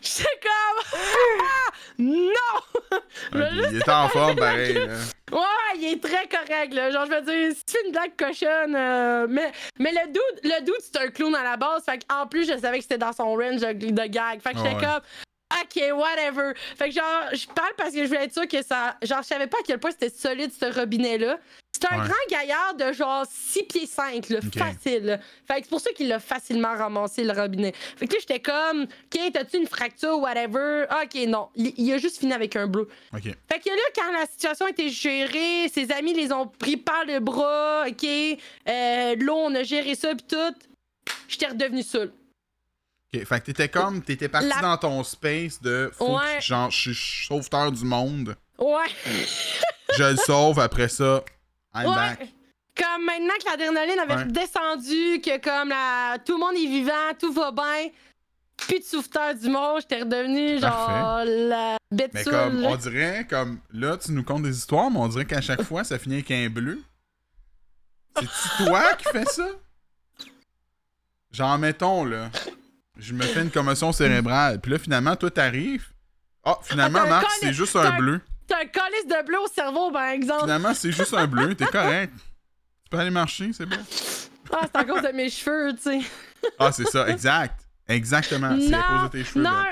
J'étais 0.01 0.41
comme, 0.43 1.01
Ah! 1.41 1.71
non! 1.99 2.99
Vais 3.33 3.51
juste 3.51 3.69
il 3.73 3.77
est 3.79 3.89
en 3.89 4.09
forme, 4.09 4.37
pareil. 4.37 4.73
là. 4.75 4.87
Ouais, 5.33 5.77
il 5.77 5.85
est 5.93 6.03
très 6.03 6.27
correct, 6.29 6.73
là. 6.73 6.91
Genre, 6.91 7.07
je 7.07 7.11
veux 7.11 7.21
dire, 7.23 7.57
fais 7.69 7.79
une 7.85 7.93
blague 7.93 8.17
cochonne, 8.17 8.75
euh, 8.77 9.27
mais, 9.29 9.53
mais 9.79 9.93
le 9.93 10.07
dude, 10.07 10.41
le 10.45 10.61
dude, 10.65 10.75
c'est 10.81 10.97
un 11.03 11.09
clown 11.09 11.35
à 11.35 11.43
la 11.43 11.57
base. 11.57 11.85
Fait 11.85 12.01
en 12.11 12.27
plus, 12.27 12.49
je 12.51 12.57
savais 12.59 12.79
que 12.79 12.83
c'était 12.85 12.99
dans 12.99 13.13
son 13.13 13.35
range 13.35 13.61
de, 13.61 13.73
de 13.73 14.07
gag. 14.07 14.41
Fait 14.41 14.53
que 14.53 14.59
j'étais 14.59 14.75
Ouais. 14.77 14.81
comme, 14.83 15.03
OK, 15.61 15.99
whatever. 15.99 16.53
Fait 16.77 16.89
que 16.91 16.95
genre, 16.95 17.25
je 17.33 17.47
parle 17.49 17.73
parce 17.77 17.91
que 17.93 18.03
je 18.03 18.09
voulais 18.09 18.25
être 18.25 18.33
sûre 18.33 18.47
que 18.49 18.63
ça. 18.63 18.97
Genre, 19.03 19.23
je 19.23 19.27
savais 19.29 19.47
pas 19.49 19.59
à 19.59 19.63
quel 19.67 19.79
point 19.79 19.91
c'était 19.91 20.11
solide, 20.11 20.53
ce 20.59 20.67
robinet-là. 20.79 21.39
C'est 21.81 21.93
un 21.95 22.01
Ouais. 22.03 22.09
grand 22.09 22.17
gaillard 22.39 22.75
de 22.75 22.93
genre 22.93 23.25
6 23.31 23.63
pieds 23.65 23.87
5, 23.87 24.29
là, 24.31 24.41
facile. 24.57 25.05
là. 25.05 25.19
Fait 25.47 25.57
que 25.57 25.63
c'est 25.65 25.69
pour 25.69 25.81
ça 25.81 25.91
qu'il 25.93 26.09
l'a 26.09 26.19
facilement 26.19 26.75
ramassé, 26.77 27.23
le 27.25 27.33
robinet. 27.33 27.73
Fait 27.97 28.07
que 28.07 28.15
là, 28.15 28.19
j'étais 28.21 28.41
comme, 28.41 28.83
OK, 28.83 29.21
t'as-tu 29.33 29.59
une 29.59 29.67
fracture, 29.67 30.19
whatever? 30.19 30.87
Ah, 30.91 31.03
OK, 31.05 31.15
non. 31.29 31.49
Il, 31.55 31.73
il 31.77 31.93
a 31.93 31.99
juste 31.99 32.19
fini 32.19 32.33
avec 32.33 32.57
un 32.57 32.67
bleu. 32.67 32.89
Fait 33.13 33.21
que 33.61 33.69
là, 33.69 33.83
quand 33.95 34.13
la 34.13 34.27
situation 34.27 34.67
a 34.67 34.71
été 34.71 34.89
gérée, 34.89 35.69
ses 35.73 35.91
amis 35.93 36.15
les 36.15 36.33
ont 36.33 36.47
pris 36.47 36.77
par 36.77 37.05
le 37.07 37.21
bras, 37.21 37.85
OK? 37.89 38.05
Euh, 38.69 39.15
l'eau, 39.21 39.37
on 39.37 39.55
a 39.55 39.63
géré 39.63 39.95
ça, 39.95 40.15
pis 40.15 40.25
tout. 40.25 40.55
J'étais 41.29 41.47
redevenue 41.47 41.83
seule. 41.83 42.13
Ok. 43.15 43.25
Fait 43.25 43.41
que 43.41 43.47
t'étais 43.47 43.69
comme, 43.69 44.03
t'étais 44.03 44.29
parti 44.29 44.49
La- 44.49 44.61
dans 44.61 44.77
ton 44.77 45.03
space 45.05 45.63
de, 45.63 45.91
faut 45.97 46.17
Ouais. 46.19 46.37
que, 46.39 46.45
genre, 46.45 46.71
je 46.71 46.91
suis 46.93 47.27
sauveteur 47.27 47.73
du 47.73 47.85
monde. 47.85 48.37
Ouais. 48.59 48.87
Je 49.97 50.03
le 50.05 50.17
sauve, 50.17 50.59
après 50.61 50.89
ça, 50.89 51.25
I'm 51.83 51.89
ouais. 51.89 51.95
back. 51.95 52.29
Comme 52.77 53.05
maintenant 53.07 53.35
que 53.45 53.51
l'adrénaline 53.51 53.99
avait 53.99 54.15
Ouais. 54.17 54.25
descendu, 54.27 55.21
que 55.21 55.39
comme 55.41 55.71
la... 55.71 56.19
tout 56.25 56.35
le 56.35 56.39
monde 56.39 56.55
est 56.55 56.67
vivant, 56.69 57.13
tout 57.19 57.33
va 57.33 57.51
bien, 57.51 57.89
plus 58.57 58.79
de 58.81 58.85
sauveteur 58.85 59.35
du 59.35 59.49
monde, 59.49 59.81
j'étais 59.81 60.01
redevenue 60.03 60.59
genre 60.61 61.23
la 61.25 61.77
bête 61.91 62.13
Mais 62.15 62.25
comme, 62.25 62.65
on 62.65 62.77
dirait, 62.77 63.27
comme, 63.29 63.59
là, 63.73 63.97
tu 63.97 64.13
nous 64.13 64.23
contes 64.23 64.43
des 64.45 64.57
histoires, 64.57 64.91
mais 64.91 64.99
on 64.99 65.09
dirait 65.09 65.25
qu'à 65.25 65.41
chaque 65.41 65.63
fois, 65.63 65.83
ça 65.85 65.99
finit 65.99 66.17
avec 66.17 66.31
un 66.31 66.49
bleu. 66.49 66.81
C'est-tu 68.17 68.65
toi 68.67 68.95
qui 68.95 69.05
fais 69.13 69.25
ça? 69.25 69.47
Genre, 71.31 71.59
mettons, 71.59 72.05
là, 72.05 72.31
je 72.97 73.13
me 73.13 73.23
fais 73.23 73.43
une 73.43 73.51
commotion 73.51 73.93
cérébrale, 73.93 74.61
puis 74.61 74.73
là, 74.73 74.79
finalement, 74.79 75.15
toi, 75.17 75.31
t'arrives. 75.31 75.87
Ah, 76.45 76.59
finalement, 76.63 77.01
t'as 77.01 77.07
un 77.07 77.09
Marc, 77.11 77.27
c'est 77.41 77.53
juste 77.53 77.77
un- 77.77 77.97
bleu. 77.99 78.21
T'as 78.49 78.63
un 78.63 78.67
calice 78.67 79.07
de 79.07 79.27
bleu 79.27 79.39
au 79.41 79.47
cerveau, 79.47 79.91
par 79.93 80.09
exemple. 80.09 80.43
Finalement, 80.43 80.75
c'est 80.75 80.91
juste 80.91 81.15
un 81.15 81.27
bleu, 81.27 81.55
t'es 81.55 81.67
correct. 81.67 82.13
Tu 82.17 82.91
peux 82.91 82.99
aller 82.99 83.11
marcher, 83.11 83.51
c'est 83.53 83.67
bon. 83.67 83.77
Ah, 84.51 84.61
c'est 84.63 84.77
à 84.77 84.85
cause 84.85 85.03
de 85.03 85.09
mes 85.13 85.29
cheveux, 85.29 85.75
tu 85.75 85.83
sais. 85.83 86.01
Ah, 86.59 86.73
c'est 86.73 86.87
ça, 86.89 87.07
exact. 87.09 87.61
Exactement, 87.87 88.57
c'est 88.61 88.75
à 88.75 88.83
cause 88.83 89.03
de 89.05 89.09
tes 89.19 89.25
cheveux. 89.25 89.43
Non, 89.43 89.51
là. 89.51 89.67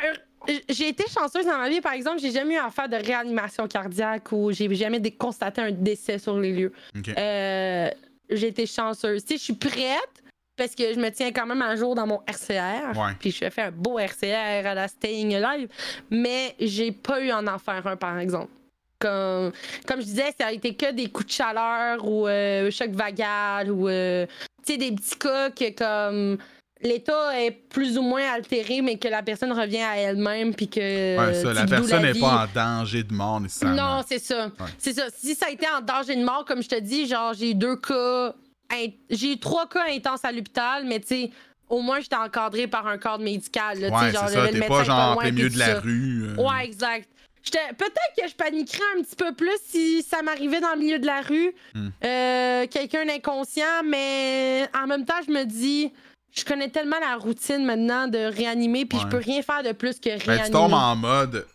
euh, 0.48 0.58
j'ai 0.68 0.88
été 0.88 1.04
chanceuse 1.08 1.44
dans 1.46 1.58
ma 1.58 1.68
vie, 1.68 1.80
par 1.80 1.92
exemple, 1.94 2.20
j'ai 2.20 2.30
jamais 2.30 2.54
eu 2.54 2.58
à 2.58 2.70
faire 2.70 2.88
de 2.88 2.96
réanimation 2.96 3.66
cardiaque 3.66 4.30
ou 4.32 4.52
j'ai 4.52 4.72
jamais 4.74 5.00
constaté 5.12 5.60
un 5.62 5.70
décès 5.72 6.18
sur 6.18 6.38
les 6.38 6.52
lieux. 6.52 6.72
Euh, 7.16 7.90
j'ai 8.30 8.48
été 8.48 8.66
chanceuse. 8.66 9.24
Tu 9.24 9.34
sais, 9.34 9.38
je 9.38 9.44
suis 9.44 9.52
prête 9.54 10.22
parce 10.56 10.74
que 10.74 10.94
je 10.94 10.98
me 10.98 11.10
tiens 11.10 11.32
quand 11.32 11.46
même 11.46 11.62
un 11.62 11.76
jour 11.76 11.94
dans 11.94 12.06
mon 12.06 12.22
RCR. 12.26 12.96
Ouais. 12.96 13.12
Puis 13.18 13.30
je 13.30 13.48
fais 13.50 13.62
un 13.62 13.70
beau 13.70 13.98
RCR 13.98 14.66
à 14.66 14.74
la 14.74 14.88
Staying 14.88 15.34
Alive. 15.34 15.68
Mais 16.10 16.54
j'ai 16.60 16.92
pas 16.92 17.20
eu 17.20 17.30
à 17.30 17.38
en 17.38 17.46
en 17.46 17.58
faire 17.58 17.86
un, 17.86 17.96
par 17.96 18.18
exemple. 18.18 18.50
Comme, 18.98 19.52
comme 19.86 20.00
je 20.00 20.06
disais, 20.06 20.34
ça 20.38 20.46
a 20.46 20.52
été 20.52 20.74
que 20.74 20.92
des 20.92 21.08
coups 21.08 21.26
de 21.26 21.32
chaleur 21.32 22.04
ou 22.06 22.26
euh, 22.26 22.70
choc 22.70 22.90
vagal 22.90 23.70
ou 23.70 23.88
euh, 23.88 24.26
des 24.66 24.92
petits 24.92 25.18
cas 25.18 25.50
que 25.50 25.70
comme 25.76 26.38
l'état 26.82 27.38
est 27.40 27.50
plus 27.50 27.98
ou 27.98 28.02
moins 28.02 28.22
altéré, 28.32 28.80
mais 28.82 28.96
que 28.98 29.08
la 29.08 29.22
personne 29.22 29.52
revient 29.52 29.82
à 29.82 29.96
elle-même 29.98 30.54
puis 30.54 30.68
que 30.68 31.18
Ouais, 31.18 31.34
ça, 31.34 31.52
la 31.52 31.66
personne 31.66 32.02
n'est 32.02 32.14
pas 32.18 32.44
en 32.44 32.54
danger 32.54 33.02
de 33.02 33.12
mort 33.12 33.40
nécessairement. 33.40 33.96
Non, 33.98 34.04
c'est 34.08 34.18
ça. 34.18 34.46
Ouais. 34.46 34.66
C'est 34.78 34.92
ça. 34.94 35.04
Si 35.14 35.34
ça 35.34 35.46
a 35.46 35.50
été 35.50 35.66
en 35.68 35.80
danger 35.82 36.16
de 36.16 36.24
mort, 36.24 36.44
comme 36.46 36.62
je 36.62 36.68
te 36.68 36.78
dis, 36.80 37.06
genre, 37.06 37.34
j'ai 37.34 37.50
eu 37.50 37.54
deux 37.54 37.76
cas. 37.76 38.34
in- 38.72 38.88
J'ai 39.10 39.32
eu 39.32 39.38
trois 39.38 39.68
cas 39.68 39.84
intenses 39.90 40.24
à 40.24 40.32
l'hôpital, 40.32 40.84
mais 40.86 41.00
tu 41.00 41.06
sais, 41.06 41.30
au 41.68 41.80
moins, 41.80 42.00
j'étais 42.00 42.16
encadré 42.16 42.66
par 42.66 42.86
un 42.86 42.96
cadre 42.98 43.22
médical. 43.24 43.78
là, 43.80 43.88
Ouais, 43.88 44.12
genre, 44.12 44.28
ça, 44.28 44.48
t'es 44.48 44.60
pas 44.60 44.84
genre 44.84 45.12
en 45.12 45.16
plein 45.16 45.30
milieu 45.32 45.48
de 45.50 45.58
la 45.58 45.66
ça. 45.66 45.80
rue. 45.80 46.24
euh, 46.24 46.36
Ouais, 46.36 46.64
exact. 46.64 47.08
Peut-être 47.50 48.12
que 48.20 48.28
je 48.28 48.34
paniquerais 48.34 48.82
un 48.98 49.02
petit 49.02 49.16
peu 49.16 49.32
plus 49.34 49.56
si 49.66 50.02
ça 50.02 50.22
m'arrivait 50.22 50.60
dans 50.60 50.72
le 50.74 50.78
milieu 50.80 50.98
de 50.98 51.06
la 51.06 51.20
rue, 51.22 51.52
Hmm. 51.74 51.88
euh, 52.04 52.66
quelqu'un 52.66 53.04
d'inconscient, 53.06 53.82
mais 53.84 54.68
en 54.74 54.86
même 54.86 55.04
temps, 55.04 55.20
je 55.26 55.32
me 55.32 55.44
dis, 55.44 55.92
je 56.32 56.44
connais 56.44 56.68
tellement 56.68 56.98
la 57.00 57.16
routine 57.16 57.64
maintenant 57.64 58.08
de 58.08 58.18
réanimer, 58.18 58.84
puis 58.84 58.98
je 59.00 59.06
peux 59.06 59.18
rien 59.18 59.42
faire 59.42 59.62
de 59.62 59.72
plus 59.72 59.98
que 60.00 60.10
Ben, 60.10 60.18
réanimer. 60.18 60.46
tu 60.46 60.52
tombes 60.52 60.72
en 60.74 60.96
mode 60.96 61.46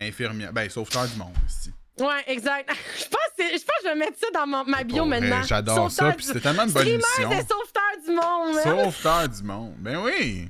infirmière. 0.00 0.52
Ben, 0.52 0.68
sauveteur 0.70 1.06
du 1.06 1.16
monde, 1.16 1.34
aussi. 1.46 1.70
Ouais, 1.98 2.22
exact. 2.26 2.70
je 2.98 3.04
pense 3.04 3.20
que 3.38 3.42
je 3.44 3.52
pense 3.64 3.76
que 3.82 3.84
je 3.84 3.88
vais 3.88 3.94
mettre 3.94 4.18
ça 4.18 4.26
dans 4.32 4.46
mon- 4.46 4.64
ma 4.64 4.84
bio 4.84 5.06
vrai, 5.06 5.18
maintenant. 5.20 5.42
J'adore 5.42 5.90
ça, 5.90 5.96
Sauveteur 5.96 6.16
puis 6.16 6.26
du- 6.26 6.32
c'est 6.32 6.40
tellement 6.40 6.64
une 6.64 6.70
bonne 6.72 6.82
Streamer, 6.82 7.02
émission. 7.18 7.30
c'est 7.30 7.48
sauveteur 7.48 8.04
du 8.06 8.12
monde. 8.12 8.92
Sauveteur 8.92 9.28
du 9.30 9.42
monde. 9.42 9.74
Ben 9.78 9.98
oui. 10.02 10.48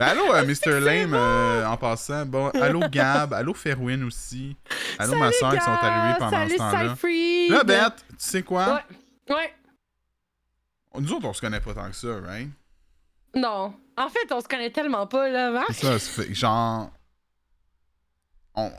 Ben 0.00 0.06
allô, 0.06 0.32
euh, 0.34 0.44
Mr. 0.46 0.80
Lame, 0.80 1.12
euh, 1.12 1.66
en 1.66 1.76
passant. 1.76 2.24
Bon, 2.24 2.48
allô, 2.50 2.80
Gab. 2.90 3.34
allô, 3.34 3.52
Ferwin 3.52 4.02
aussi. 4.04 4.56
Allô, 4.98 5.14
ma 5.14 5.30
soeur 5.30 5.52
qui 5.52 5.60
sont 5.60 5.70
arrivés 5.70 6.18
pendant 6.18 6.30
Salut, 6.30 6.52
ce 6.52 6.56
temps-là. 6.56 7.56
Là, 7.58 7.64
Beth, 7.64 7.96
tu 8.08 8.14
sais 8.18 8.42
quoi? 8.42 8.82
Ouais. 9.28 9.34
Ouais. 9.34 9.54
Nous 10.98 11.12
autres, 11.12 11.26
on 11.26 11.32
se 11.34 11.40
connaît 11.42 11.60
pas 11.60 11.74
tant 11.74 11.88
que 11.90 11.94
ça, 11.96 12.18
right? 12.26 12.48
Non. 13.36 13.74
En 13.98 14.08
fait, 14.08 14.32
on 14.32 14.40
se 14.40 14.48
connaît 14.48 14.70
tellement 14.70 15.06
pas, 15.06 15.28
là, 15.28 15.50
Marc. 15.50 15.66
C'est 15.72 15.86
ça, 15.86 15.98
ça 15.98 16.22
fait 16.22 16.34
genre. 16.34 16.90
On 18.54 18.72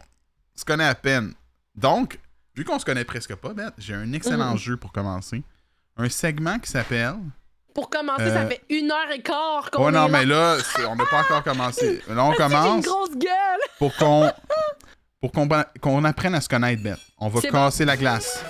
se 0.56 0.66
connaît 0.66 0.88
à 0.88 0.96
peine. 0.96 1.36
Donc, 1.76 2.20
vu 2.56 2.66
qu'on 2.66 2.80
se 2.80 2.84
connaît 2.86 3.06
presque 3.06 3.36
pas, 3.36 3.54
Beth, 3.54 3.76
j'ai 3.78 3.94
un 3.94 4.12
excellent 4.14 4.54
Mhm. 4.54 4.58
jeu 4.58 4.76
pour 4.78 4.92
commencer. 4.92 5.44
Un 5.98 6.10
segment 6.10 6.58
qui 6.58 6.70
s'appelle. 6.72 7.16
Pour 7.74 7.90
commencer, 7.90 8.24
Euh, 8.24 8.34
ça 8.34 8.46
fait 8.48 8.62
une 8.70 8.92
heure 8.92 9.12
et 9.12 9.22
quart 9.22 9.72
qu'on 9.72 9.90
est 9.90 9.92
non, 9.92 10.08
là. 10.08 10.08
mais 10.10 10.26
là, 10.26 10.58
on 10.90 10.96
n'a 10.96 11.06
pas 11.06 11.22
encore 11.22 11.44
commencé. 11.44 12.02
Là, 12.10 12.26
on 12.26 12.32
une 12.32 12.38
commence 12.38 12.86
grosse 12.86 13.16
gueule! 13.18 13.60
pour 13.80 13.96
qu'on 13.96 14.30
pour 15.22 15.32
qu'on 15.32 16.04
apprenne 16.04 16.34
à 16.36 16.42
se 16.42 16.50
connaître, 16.50 16.82
Beth. 16.84 17.00
On 17.20 17.30
va 17.30 17.42
casser 17.42 17.86
la 17.86 17.96
glace. 17.96 18.44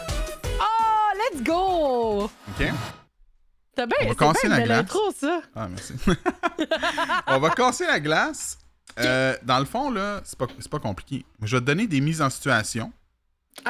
Oh, 0.60 1.18
let's 1.34 1.44
go! 1.44 2.24
OK? 2.24 2.72
T'as 3.76 3.86
bien, 3.86 3.98
On 4.04 4.08
va 4.10 4.16
casser 4.16 4.48
bien 4.48 4.58
la 4.58 4.64
glace. 4.66 4.80
intro, 4.80 5.00
ça. 5.18 5.42
Ah, 5.56 5.68
merci. 5.70 5.94
on 7.28 7.40
va 7.40 7.50
casser 7.52 7.86
la 7.86 8.00
glace. 8.00 8.58
Euh, 9.00 9.36
dans 9.44 9.60
le 9.60 9.66
fond, 9.66 9.90
là, 9.92 10.22
c'est 10.24 10.38
pas, 10.38 10.48
c'est 10.60 10.70
pas 10.72 10.80
compliqué. 10.80 11.26
Je 11.42 11.56
vais 11.56 11.62
te 11.62 11.66
donner 11.66 11.88
des 11.88 12.02
mises 12.02 12.22
en 12.22 12.30
situation. 12.30 12.92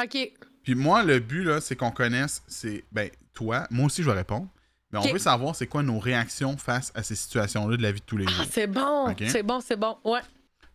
OK. 0.02 0.18
Puis 0.64 0.76
moi, 0.76 1.04
le 1.04 1.20
but, 1.20 1.44
là, 1.44 1.60
c'est 1.62 1.76
qu'on 1.76 1.92
connaisse, 1.92 2.42
c'est, 2.48 2.84
ben, 2.92 3.10
toi, 3.34 3.68
moi 3.70 3.86
aussi, 3.88 4.02
je 4.04 4.10
vais 4.10 4.16
répondre. 4.18 4.48
Mais 4.92 5.00
on 5.00 5.04
Ok. 5.04 5.14
veut 5.14 5.20
savoir 5.20 5.56
c'est 5.56 5.68
quoi 5.68 5.84
nos 5.84 6.00
réactions 6.00 6.58
face 6.58 6.92
à 6.96 7.04
ces 7.04 7.16
situations-là 7.16 7.78
de 7.78 7.82
la 7.82 7.92
vie 7.92 8.02
de 8.02 8.06
tous 8.06 8.18
les 8.18 8.26
Ah, 8.28 8.32
jours. 8.32 8.46
c'est 8.52 8.68
bon. 8.68 9.16
C'est 9.28 9.44
bon, 9.44 9.62
c'est 9.62 9.78
bon. 9.78 9.98
Ouais. 10.04 10.20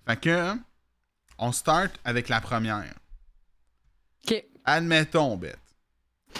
Fait 0.06 0.18
que, 0.20 0.54
on 1.38 1.52
start 1.52 1.92
avec 2.04 2.28
la 2.28 2.40
première. 2.40 2.94
OK. 4.26 4.44
Admettons, 4.64 5.36
Beth, 5.36 5.58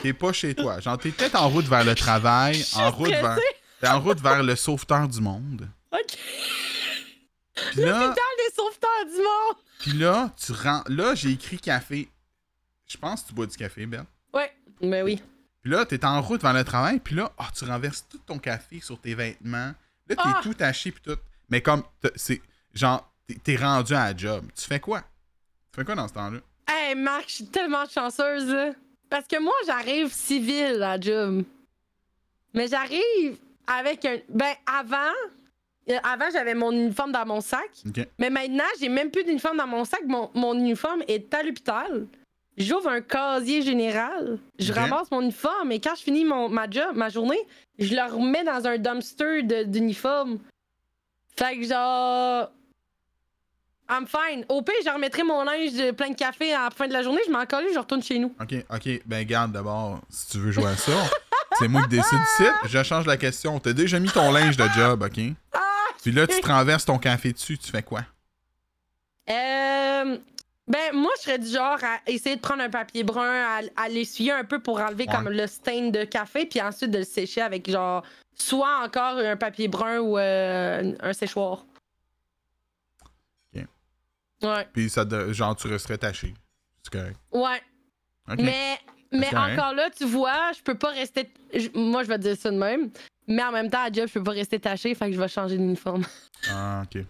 t'es 0.02 0.12
pas 0.12 0.32
chez 0.32 0.54
toi. 0.54 0.80
Genre, 0.80 0.96
t'es 0.98 1.10
peut-être 1.10 1.34
en 1.36 1.48
route 1.48 1.66
vers 1.66 1.84
le 1.84 1.94
travail, 2.06 2.64
en 2.76 2.90
route 2.90 3.10
vers, 3.10 3.38
t'es 3.80 3.88
en 3.88 4.00
route 4.00 4.20
vers 4.20 4.42
le 4.42 4.56
sauveteur 4.56 5.06
du 5.08 5.20
monde. 5.20 5.68
OK. 5.92 6.18
Puis 7.72 7.80
là, 7.82 8.14
sauveteurs 8.54 9.04
du 9.06 9.16
monde! 9.16 9.56
puis 9.80 9.92
là, 9.92 10.30
tu 10.36 10.52
rends, 10.52 10.82
là, 10.88 11.14
j'ai 11.14 11.30
écrit 11.30 11.58
café. 11.58 12.08
Je 12.86 12.96
pense 12.96 13.22
que 13.22 13.28
tu 13.28 13.34
bois 13.34 13.46
du 13.46 13.56
café, 13.56 13.84
Beth. 13.86 14.04
Ouais. 14.32 14.50
Mais 14.80 15.02
oui. 15.02 15.22
Puis 15.66 15.74
là, 15.74 15.84
t'es 15.84 16.05
en 16.05 16.22
route 16.22 16.43
vers 16.43 16.52
le 16.52 16.62
travail, 16.62 17.01
puis 17.01 17.16
là, 17.16 17.32
ah, 17.38 17.48
tu 17.52 17.64
renverses 17.64 18.06
tout 18.09 18.18
ton 18.24 18.38
café 18.38 18.78
sur 18.80 19.01
tes 19.01 19.16
vêtements. 19.16 19.72
Là, 20.09 20.14
t'es 20.14 20.14
Ah! 20.24 20.38
tout 20.40 20.55
taché, 20.55 20.93
puis 20.93 21.02
tout. 21.02 21.18
Mais 21.51 21.60
comme, 21.60 21.82
c'est 22.14 22.40
genre, 22.72 23.12
t'es- 23.43 23.56
rendu 23.56 23.93
à 23.93 24.12
la 24.12 24.16
job. 24.16 24.44
Tu 24.55 24.64
fais 24.64 24.78
quoi? 24.78 25.01
Tu 25.01 25.80
fais 25.80 25.84
quoi 25.84 25.97
dans 25.97 26.06
ce 26.06 26.12
temps-là? 26.14 26.38
Hey, 26.68 26.94
Marc, 26.94 27.24
je 27.26 27.34
suis 27.34 27.47
tellement 27.47 27.84
chanceuse, 27.88 28.47
là. 28.48 28.74
Parce 29.10 29.26
que 29.26 29.40
moi, 29.43 29.55
j'arrive 29.66 30.12
civil 30.12 30.74
à 30.84 30.97
la 30.97 31.01
job. 31.01 31.43
Mais 32.55 32.68
j'arrive 32.68 33.36
avec 33.66 34.05
un. 34.05 34.18
Ben, 34.28 34.55
avant. 34.72 35.10
euh, 35.90 35.98
Avant, 36.05 36.26
j'avais 36.32 36.55
mon 36.55 36.70
uniforme 36.70 37.10
dans 37.10 37.26
mon 37.26 37.40
sac. 37.40 37.70
Mais 38.20 38.30
maintenant, 38.30 38.62
j'ai 38.78 38.88
même 38.88 39.10
plus 39.10 39.24
d'uniforme 39.24 39.56
dans 39.56 39.66
mon 39.66 39.84
sac. 39.84 40.02
Mon, 40.06 40.30
mon 40.32 40.55
uniforme 40.55 41.02
est 41.09 41.34
à 41.34 41.43
l'hôpital. 41.43 42.06
J'ouvre 42.56 42.88
un 42.88 43.02
casier 43.02 43.60
général. 43.60 44.38
Je 44.58 44.72
ramasse 44.72 45.10
mon 45.10 45.20
uniforme 45.20 45.72
et 45.72 45.80
quand 45.80 45.94
je 45.94 46.02
finis 46.02 46.24
mon, 46.24 46.48
ma 46.48 46.68
job, 46.70 46.94
ma 46.94 47.10
journée, 47.10 47.40
je 47.78 47.94
le 47.94 48.10
remets 48.10 48.44
dans 48.44 48.66
un 48.66 48.78
dumpster 48.78 49.42
d'uniforme. 49.42 50.38
Fait 51.36 51.58
que 51.58 51.66
genre. 51.66 52.50
I'm 53.88 54.06
fine. 54.06 54.44
Au 54.48 54.62
pire, 54.62 54.74
je 54.84 54.90
remettrai 54.90 55.22
mon 55.22 55.44
linge 55.44 55.72
de 55.74 55.92
plein 55.92 56.10
de 56.10 56.16
café 56.16 56.52
à 56.52 56.64
la 56.64 56.70
fin 56.70 56.88
de 56.88 56.92
la 56.92 57.02
journée. 57.02 57.20
Je 57.26 57.30
m'en 57.30 57.46
colle, 57.46 57.66
je 57.72 57.78
retourne 57.78 58.02
chez 58.02 58.18
nous. 58.18 58.34
OK, 58.40 58.54
OK. 58.70 59.02
Ben, 59.04 59.24
garde 59.24 59.52
d'abord, 59.52 60.00
si 60.08 60.30
tu 60.32 60.38
veux 60.38 60.50
jouer 60.50 60.66
à 60.66 60.76
ça. 60.76 60.92
c'est 61.58 61.68
moi 61.68 61.82
qui 61.82 61.90
décide 61.90 62.18
ici. 62.18 62.50
Je 62.64 62.82
change 62.82 63.06
la 63.06 63.16
question. 63.16 63.60
T'as 63.60 63.74
déjà 63.74 64.00
mis 64.00 64.08
ton 64.08 64.32
linge 64.32 64.56
de 64.56 64.66
job, 64.74 65.02
OK? 65.02 65.22
Ah! 65.52 65.60
Puis 66.02 66.10
là, 66.10 66.26
tu 66.26 66.40
te 66.40 66.46
renverses 66.48 66.86
ton 66.86 66.98
café 66.98 67.32
dessus. 67.32 67.58
Tu 67.58 67.70
fais 67.70 67.82
quoi? 67.82 68.00
Euh. 69.28 70.18
Ben, 70.68 70.93
moi, 70.94 71.12
je 71.18 71.22
serais 71.22 71.38
du 71.38 71.47
genre 71.48 71.78
à 71.84 72.01
essayer 72.06 72.34
de 72.36 72.40
prendre 72.40 72.62
un 72.62 72.68
papier 72.70 73.05
brun, 73.05 73.22
à, 73.30 73.60
à 73.76 73.88
l'essuyer 73.88 74.32
un 74.32 74.44
peu 74.44 74.59
pour 74.60 74.80
enlever 74.80 75.05
Ouais. 75.06 75.14
comme 75.14 75.28
le 75.28 75.47
stain 75.47 75.90
de 75.90 76.05
café, 76.05 76.44
puis 76.47 76.60
ensuite 76.60 76.90
de 76.90 76.98
le 76.98 77.05
sécher 77.05 77.40
avec 77.40 77.70
genre 77.70 78.02
soit 78.34 78.82
encore 78.82 79.18
un 79.18 79.36
papier 79.36 79.68
brun 79.68 80.01
ou 80.01 80.18
euh, 80.18 80.93
un 81.01 81.12
séchoir. 81.12 81.64
Ok. 83.55 83.64
Ouais. 84.43 84.68
Puis 84.72 84.90
ça, 84.90 85.06
te- 85.06 85.32
genre, 85.32 85.55
tu 85.56 85.68
resterais 85.68 85.98
taché. 85.98 86.34
C'est 86.82 86.93
correct. 86.93 87.18
Ouais. 87.32 87.62
Mais, 88.38 88.78
mais 89.12 89.30
correct. 89.30 89.59
encore 89.59 89.72
là, 89.74 89.88
tu 89.90 90.05
vois, 90.05 90.51
je 90.52 90.62
peux 90.62 90.76
pas 90.76 90.90
rester. 90.90 91.30
je- 91.55 91.68
Moi, 91.78 92.02
je 92.02 92.09
vais 92.09 92.16
te 92.18 92.22
dire 92.22 92.36
ça 92.36 92.51
de 92.51 92.59
même. 92.59 92.90
Mais 93.28 93.43
en 93.43 93.52
même 93.52 93.70
temps, 93.70 93.82
à 93.82 93.90
job, 93.93 94.06
je 94.09 94.14
peux 94.14 94.22
pas 94.24 94.32
rester 94.32 94.59
taché, 94.60 94.94
fait 94.94 95.06
que 95.06 95.12
je 95.12 95.20
vais 95.20 95.28
changer 95.28 95.56
d'uniforme. 95.56 96.05
Ah, 96.51 96.82
OK. 96.84 97.02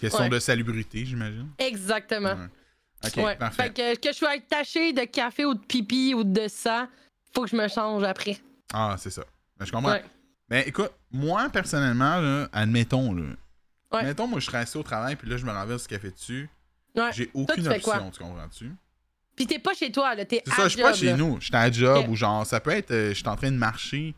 Question 0.00 0.24
Ouais. 0.24 0.28
de 0.28 0.38
salubrité, 0.40 1.04
j'imagine. 1.04 1.48
Exactement. 1.58 2.34
Ouais. 2.34 2.48
OK, 3.04 3.16
ouais. 3.16 3.36
parfait. 3.36 3.64
Fait 3.64 3.72
que 3.72 4.00
que 4.00 4.12
je 4.12 4.16
sois 4.16 4.38
taché 4.40 4.92
de 4.92 5.04
café 5.04 5.44
ou 5.44 5.54
de 5.54 5.64
pipi 5.64 6.14
ou 6.14 6.24
de 6.24 6.48
sang, 6.48 6.86
faut 7.34 7.42
que 7.44 7.50
je 7.50 7.56
me 7.56 7.68
change 7.68 8.02
après. 8.02 8.38
Ah, 8.72 8.96
c'est 8.98 9.10
ça. 9.10 9.22
Ben, 9.58 9.64
je 9.66 9.72
comprends. 9.72 9.92
Ouais. 9.92 10.04
Ben, 10.48 10.64
écoute, 10.66 10.90
moi, 11.10 11.48
personnellement, 11.50 12.20
là, 12.20 12.48
admettons, 12.52 13.12
là. 13.12 13.22
Ouais. 13.92 14.00
Admettons, 14.00 14.26
moi, 14.26 14.40
je 14.40 14.46
serais 14.46 14.58
assis 14.58 14.76
au 14.76 14.82
travail, 14.82 15.16
puis 15.16 15.28
là, 15.28 15.36
je 15.36 15.44
me 15.44 15.50
renverse 15.52 15.82
du 15.82 15.88
café 15.88 16.10
dessus. 16.10 16.48
Ouais. 16.94 17.10
J'ai 17.12 17.30
aucune 17.34 17.66
option, 17.68 18.10
tu 18.10 18.22
comprends-tu? 18.22 18.72
Pis 19.36 19.46
t'es 19.46 19.58
pas 19.58 19.74
chez 19.74 19.92
toi, 19.92 20.14
là, 20.14 20.24
t'es 20.24 20.42
C'est 20.46 20.52
à 20.52 20.56
ça, 20.56 20.62
je 20.64 20.68
suis 20.70 20.82
pas 20.82 20.94
chez 20.94 21.06
là. 21.10 21.16
nous. 21.16 21.38
J'étais 21.40 21.58
à 21.58 21.70
job 21.70 22.08
ou 22.08 22.16
genre, 22.16 22.46
ça 22.46 22.58
peut 22.58 22.70
être, 22.70 22.90
euh, 22.90 23.08
je 23.10 23.14
suis 23.14 23.28
en 23.28 23.36
train 23.36 23.50
de 23.50 23.56
marcher 23.58 24.14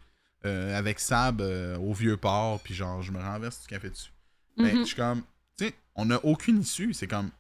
euh, 0.47 0.79
avec 0.79 1.01
Sab 1.01 1.41
euh, 1.41 1.77
au 1.79 1.93
vieux 1.93 2.17
port, 2.17 2.61
puis 2.61 2.73
genre, 2.73 3.03
je 3.03 3.11
me 3.11 3.19
renverse 3.21 3.61
du 3.63 3.67
café 3.67 3.91
dessus. 3.91 4.13
Mais 4.57 4.73
Mhm. 4.73 4.79
je 4.81 4.85
suis 4.85 4.95
comme, 4.97 5.23
tu 5.59 5.67
sais, 5.67 5.75
on 5.97 6.05
n'a 6.05 6.25
aucune 6.25 6.61
issue. 6.61 6.93
C'est 6.93 7.09
comme, 7.09 7.31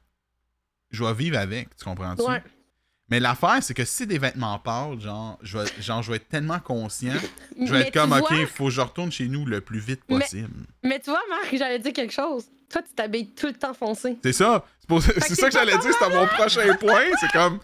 je 0.91 1.05
vais 1.05 1.15
vivre 1.15 1.39
avec, 1.39 1.75
tu 1.77 1.85
comprends-tu? 1.85 2.23
Ouais. 2.23 2.43
Mais 3.11 3.21
l'affaire, 3.21 3.59
c'est 3.63 3.73
que 3.73 3.87
si 3.87 4.07
des 4.07 4.19
vêtements 4.19 4.59
pâles, 4.59 5.01
genre, 5.01 5.39
je 5.43 5.57
vais, 5.57 5.65
genre, 5.81 6.03
je 6.03 6.11
vais 6.11 6.17
être 6.19 6.29
tellement 6.29 6.59
conscient, 6.61 7.15
je 7.59 7.73
vais 7.73 7.81
être 7.81 7.93
comme, 7.95 8.13
ok, 8.13 8.19
vois- 8.29 8.37
il 8.37 8.47
faut 8.47 8.65
que 8.67 8.71
je 8.71 8.81
retourne 8.83 9.11
chez 9.11 9.29
nous 9.29 9.47
le 9.47 9.63
plus 9.63 9.79
vite 9.79 10.05
possible. 10.05 10.51
Mais 10.83 11.01
tu 11.01 11.09
vois, 11.11 11.23
Marc, 11.31 11.55
j'allais 11.57 11.79
dire 11.79 11.95
quelque 11.95 12.13
chose. 12.13 12.45
Toi, 12.69 12.83
tu 12.83 12.95
t'habilles 12.95 13.31
tout 13.31 13.47
le 13.47 13.55
temps 13.55 13.73
foncé. 13.73 14.19
C'est 14.23 14.35
ça. 14.35 14.63
C'est 14.81 14.87
pour- 14.89 15.03
ça 15.03 15.13
que 15.49 15.51
j'allais 15.53 15.79
dire, 15.79 15.91
c'était 15.93 16.15
mon 16.15 16.27
prochain 16.27 16.75
point. 16.77 17.05
C'est 17.19 17.31
comme, 17.33 17.61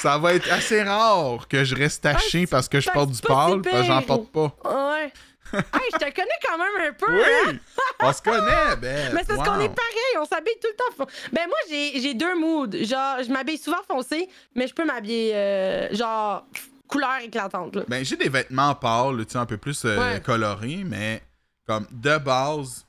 ça 0.00 0.18
va 0.18 0.34
être 0.34 0.50
assez 0.50 0.82
rare 0.82 1.46
que 1.46 1.62
je 1.62 1.76
reste 1.76 2.02
taché 2.02 2.48
parce 2.48 2.68
que 2.68 2.80
je 2.80 2.90
porte 2.90 3.12
du 3.12 3.20
pâle, 3.20 3.62
parce 3.62 3.76
que 3.76 3.84
j'en 3.84 4.02
porte 4.02 4.32
pas. 4.32 4.56
Ouais. 4.64 5.12
Hey, 5.54 5.88
je 5.92 5.98
te 5.98 6.14
connais 6.14 6.38
quand 6.46 6.58
même 6.58 6.88
un 6.88 6.92
peu. 6.92 7.06
hein? 7.08 7.42
Oui! 7.52 7.58
On 8.00 8.12
se 8.12 8.22
connaît, 8.22 8.76
ben. 8.80 9.12
Mais 9.14 9.20
c'est 9.26 9.36
parce 9.36 9.48
qu'on 9.48 9.60
est 9.60 9.68
pareil, 9.68 10.18
on 10.20 10.24
s'habille 10.24 10.54
tout 10.62 10.68
le 10.68 10.76
temps. 10.76 11.06
Ben 11.32 11.46
moi, 11.48 11.56
j'ai 11.68 12.00
j'ai 12.00 12.14
deux 12.14 12.34
moods. 12.38 12.70
Genre, 12.84 13.22
je 13.22 13.30
m'habille 13.32 13.58
souvent 13.58 13.82
foncé, 13.90 14.28
mais 14.54 14.66
je 14.66 14.74
peux 14.74 14.84
m'habiller, 14.84 15.32
euh, 15.34 15.94
genre, 15.94 16.46
couleur 16.86 17.18
éclatante. 17.22 17.76
Là. 17.76 17.82
Ben, 17.88 18.04
j'ai 18.04 18.16
des 18.16 18.28
vêtements 18.28 18.74
pâles, 18.74 19.24
tu 19.26 19.32
sais, 19.32 19.38
un 19.38 19.46
peu 19.46 19.56
plus 19.56 19.84
euh, 19.84 19.98
Ouais. 19.98 20.20
colorés, 20.20 20.82
mais 20.84 21.22
comme 21.66 21.86
de 21.90 22.16
base, 22.18 22.86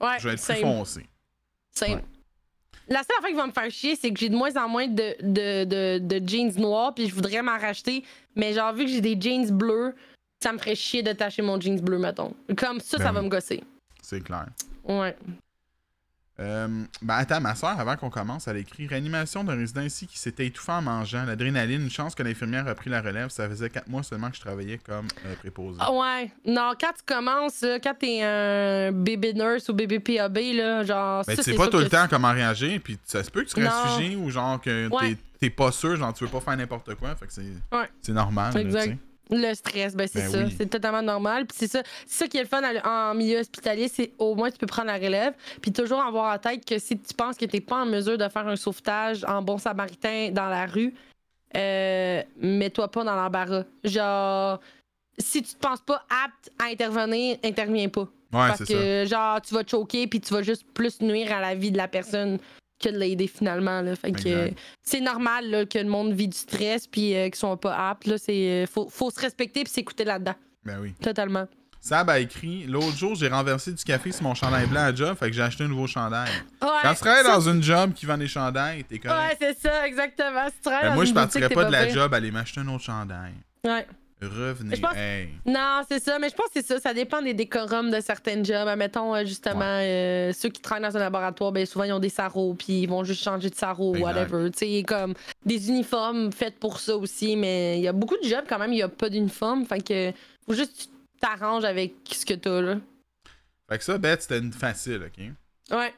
Ouais, 0.00 0.16
je 0.18 0.28
vais 0.28 0.34
être 0.34 0.40
same, 0.40 0.56
plus 0.56 0.62
foncé. 0.64 1.06
same. 1.70 1.90
Ouais. 1.94 2.04
La 2.88 2.98
seule 3.00 3.16
affaire 3.18 3.30
qui 3.30 3.34
va 3.36 3.46
me 3.48 3.52
faire 3.52 3.70
chier, 3.70 3.96
c'est 4.00 4.12
que 4.12 4.18
j'ai 4.20 4.28
de 4.28 4.36
moins 4.36 4.54
en 4.56 4.68
moins 4.68 4.86
de, 4.86 5.16
de, 5.20 5.64
de, 5.64 5.98
de 5.98 6.28
jeans 6.28 6.52
noirs, 6.56 6.94
puis 6.94 7.08
je 7.08 7.14
voudrais 7.14 7.42
m'en 7.42 7.58
racheter. 7.58 8.04
Mais 8.36 8.52
genre, 8.52 8.72
vu 8.72 8.84
que 8.84 8.90
j'ai 8.92 9.00
des 9.00 9.20
jeans 9.20 9.50
bleus, 9.50 9.92
ça 10.42 10.52
me 10.52 10.58
ferait 10.58 10.74
chier 10.74 11.02
de 11.02 11.12
tacher 11.12 11.42
mon 11.42 11.60
jeans 11.60 11.80
bleu, 11.80 11.98
mettons. 11.98 12.34
Comme 12.56 12.80
ça, 12.80 12.98
Ben 12.98 13.04
ça 13.04 13.10
oui. 13.10 13.14
va 13.16 13.22
me 13.22 13.28
gosser. 13.28 13.62
C'est 14.02 14.20
clair. 14.22 14.46
Ouais. 14.84 15.16
Euh, 16.38 16.68
ben, 17.00 17.14
attends, 17.14 17.40
ma 17.40 17.54
soeur, 17.54 17.80
avant 17.80 17.96
qu'on 17.96 18.10
commence, 18.10 18.46
elle 18.46 18.58
écrit 18.58 18.86
Réanimation 18.86 19.42
d'un 19.42 19.56
résident 19.56 19.80
ici 19.80 20.06
qui 20.06 20.18
s'était 20.18 20.44
étouffé 20.44 20.70
en 20.72 20.82
mangeant. 20.82 21.24
L'adrénaline, 21.24 21.80
une 21.80 21.90
chance 21.90 22.14
que 22.14 22.22
l'infirmière 22.22 22.68
a 22.68 22.74
pris 22.74 22.90
la 22.90 23.00
relève. 23.00 23.30
Ça 23.30 23.48
faisait 23.48 23.70
quatre 23.70 23.88
mois 23.88 24.02
seulement 24.02 24.28
que 24.28 24.36
je 24.36 24.42
travaillais 24.42 24.76
comme 24.76 25.08
euh, 25.24 25.34
préposé. 25.36 25.78
Ah 25.80 25.90
Ouais. 25.90 26.30
Non, 26.44 26.72
quand 26.78 26.92
tu 26.92 27.02
commences, 27.06 27.62
là, 27.62 27.80
quand 27.80 27.94
t'es 27.98 28.22
un 28.22 28.92
bébé 28.92 29.32
nurse 29.32 29.70
ou 29.70 29.72
bébé 29.72 29.98
PAB, 29.98 30.36
là, 30.52 30.84
genre. 30.84 31.24
Ben, 31.26 31.36
ça, 31.36 31.42
tu 31.42 31.50
sais 31.52 31.56
pas 31.56 31.68
tout 31.68 31.78
le 31.78 31.88
temps 31.88 32.06
comment 32.10 32.32
réagir, 32.32 32.82
puis 32.84 32.98
ça 33.04 33.24
se 33.24 33.30
peut 33.30 33.42
que 33.42 33.48
tu 33.48 33.58
restes 33.58 33.74
Non. 33.86 33.96
figé 33.96 34.16
ou 34.16 34.28
genre 34.28 34.60
que 34.60 34.88
Ouais. 34.88 35.16
t'es- 35.40 35.48
pas 35.48 35.72
sûr, 35.72 35.96
genre 35.96 36.12
tu 36.12 36.24
veux 36.24 36.30
pas 36.30 36.40
faire 36.40 36.56
n'importe 36.58 36.94
quoi, 36.96 37.14
fait 37.16 37.26
que 37.26 37.32
c'est 37.32 37.42
Ouais. 37.72 38.12
normal. 38.12 38.54
Exact. 38.58 38.98
Le 39.30 39.54
stress, 39.54 39.96
ben 39.96 40.06
c'est 40.06 40.20
Ben 40.22 40.30
ça. 40.30 40.38
oui. 40.44 40.54
C'est 40.56 40.70
totalement 40.70 41.02
normal. 41.02 41.46
Puis 41.46 41.56
c'est 41.58 41.68
ça, 41.68 41.82
c'est 42.06 42.24
ça 42.24 42.28
qui 42.28 42.36
est 42.38 42.42
le 42.42 42.48
fun 42.48 42.62
en 42.84 43.14
milieu 43.14 43.40
hospitalier, 43.40 43.88
c'est 43.88 44.12
au 44.18 44.34
moins 44.36 44.50
tu 44.50 44.58
peux 44.58 44.66
prendre 44.66 44.86
la 44.88 44.98
relève. 44.98 45.34
Puis 45.60 45.72
toujours 45.72 46.00
avoir 46.00 46.32
en 46.34 46.38
tête 46.38 46.64
que 46.64 46.78
si 46.78 46.96
tu 46.98 47.12
penses 47.14 47.36
que 47.36 47.44
t'es 47.44 47.60
pas 47.60 47.82
en 47.82 47.86
mesure 47.86 48.16
de 48.18 48.28
faire 48.28 48.46
un 48.46 48.56
sauvetage 48.56 49.24
en 49.24 49.42
bon 49.42 49.58
samaritain 49.58 50.30
dans 50.32 50.48
la 50.48 50.66
rue, 50.66 50.94
euh, 51.56 52.22
mets-toi 52.40 52.88
pas 52.88 53.02
dans 53.04 53.16
l'embarras. 53.16 53.64
Genre, 53.82 54.60
si 55.18 55.42
tu 55.42 55.54
te 55.54 55.58
penses 55.58 55.80
pas 55.80 56.04
apte 56.24 56.50
à 56.58 56.66
intervenir, 56.66 57.38
interviens 57.44 57.88
pas. 57.88 58.02
Ouais, 58.32 58.48
Parce 58.48 58.58
ça. 58.58 58.64
que, 58.66 59.04
genre, 59.06 59.40
tu 59.40 59.54
vas 59.54 59.64
te 59.64 59.70
choquer 59.70 60.06
puis 60.06 60.20
tu 60.20 60.34
vas 60.34 60.42
juste 60.42 60.64
plus 60.74 61.00
nuire 61.00 61.32
à 61.32 61.40
la 61.40 61.54
vie 61.54 61.70
de 61.72 61.76
la 61.78 61.88
personne 61.88 62.38
que 62.78 62.88
de 62.88 62.98
l'aider 62.98 63.26
finalement. 63.26 63.80
Là. 63.80 63.96
Fait 63.96 64.12
que 64.12 64.28
euh, 64.28 64.50
c'est 64.82 65.00
normal 65.00 65.50
là, 65.50 65.64
que 65.66 65.78
le 65.78 65.88
monde 65.88 66.12
vit 66.12 66.28
du 66.28 66.36
stress 66.36 66.86
puis 66.86 67.14
euh, 67.14 67.24
qu'ils 67.26 67.36
sont 67.36 67.56
pas 67.56 67.90
aptes. 67.90 68.06
Là. 68.06 68.18
C'est, 68.18 68.32
euh, 68.32 68.66
faut, 68.66 68.88
faut 68.88 69.10
se 69.10 69.20
respecter 69.20 69.64
puis 69.64 69.72
s'écouter 69.72 70.04
là-dedans. 70.04 70.34
Ben 70.64 70.78
oui. 70.80 70.92
Totalement. 71.00 71.46
Sab 71.80 72.10
a 72.10 72.18
écrit 72.18 72.64
L'autre 72.66 72.96
jour, 72.96 73.14
j'ai 73.14 73.28
renversé 73.28 73.72
du 73.72 73.84
café 73.84 74.10
sur 74.10 74.24
mon 74.24 74.34
chandail 74.34 74.66
blanc 74.66 74.80
à 74.80 74.94
job, 74.94 75.16
fait 75.16 75.28
que 75.28 75.36
j'ai 75.36 75.42
acheté 75.42 75.64
un 75.64 75.68
nouveau 75.68 75.86
chandail. 75.86 76.28
Ouais, 76.60 76.68
Quand 76.82 76.94
tu 76.94 77.00
travailles 77.00 77.24
dans 77.24 77.48
une 77.48 77.62
job 77.62 77.92
qui 77.94 78.06
vend 78.06 78.18
des 78.18 78.26
chandails, 78.26 78.82
t'es 78.84 78.98
correct. 78.98 79.38
Ouais, 79.40 79.54
c'est 79.54 79.68
ça, 79.68 79.86
exactement. 79.86 80.46
Si 80.48 80.68
Ben, 80.68 80.88
dans 80.88 80.94
moi, 80.94 81.04
je 81.04 81.12
partirais 81.12 81.48
pas 81.48 81.64
de 81.64 81.72
la 81.72 81.88
job, 81.88 82.12
aller 82.12 82.32
m'acheter 82.32 82.60
un 82.60 82.68
autre 82.68 82.82
chandail. 82.82 83.34
Ouais. 83.64 83.86
Revenez. 84.22 84.76
Je 84.76 84.80
pense- 84.80 84.96
Hey. 84.96 85.28
Non, 85.44 85.82
c'est 85.86 86.02
ça, 86.02 86.18
mais 86.18 86.30
je 86.30 86.34
pense 86.34 86.46
que 86.46 86.52
c'est 86.54 86.66
ça. 86.66 86.80
Ça 86.80 86.94
dépend 86.94 87.20
des 87.20 87.34
décorums 87.34 87.90
de 87.90 88.00
certains 88.00 88.42
jobs. 88.42 88.66
Admettons, 88.66 89.14
euh, 89.14 89.24
justement, 89.26 89.60
euh, 89.62 90.32
ceux 90.32 90.48
qui 90.48 90.62
travaillent 90.62 90.90
dans 90.90 90.96
un 90.96 91.00
laboratoire, 91.00 91.52
ben, 91.52 91.66
souvent, 91.66 91.84
ils 91.84 91.92
ont 91.92 91.98
des 91.98 92.08
sarraux, 92.08 92.54
puis 92.54 92.80
ils 92.82 92.86
vont 92.86 93.04
juste 93.04 93.22
changer 93.22 93.50
de 93.50 93.54
sarrau, 93.54 93.94
Exact. 93.94 94.04
whatever. 94.30 94.50
Tu 94.52 94.58
sais, 94.58 94.82
comme 94.84 95.12
des 95.44 95.68
uniformes 95.68 96.32
faits 96.32 96.58
pour 96.58 96.80
ça 96.80 96.96
aussi, 96.96 97.36
mais 97.36 97.78
il 97.78 97.82
y 97.82 97.88
a 97.88 97.92
beaucoup 97.92 98.16
de 98.16 98.26
jobs, 98.26 98.44
quand 98.48 98.58
même, 98.58 98.72
il 98.72 98.76
n'y 98.76 98.82
a 98.82 98.88
pas 98.88 99.10
d'uniforme. 99.10 99.66
Fait 99.66 99.82
que 99.86 100.12
faut 100.46 100.54
juste 100.54 100.72
que 100.76 100.82
tu 100.84 100.88
t'arranges 101.20 101.64
avec 101.64 101.92
ce 102.10 102.24
que 102.24 102.34
t'as, 102.34 102.60
là. 102.62 102.76
Fait 103.68 103.76
que 103.78 103.84
ça, 103.84 103.98
Beth, 103.98 104.22
c'était 104.22 104.38
une 104.38 104.52
facile, 104.52 105.02
ok? 105.08 105.76
Ouais. 105.76 105.92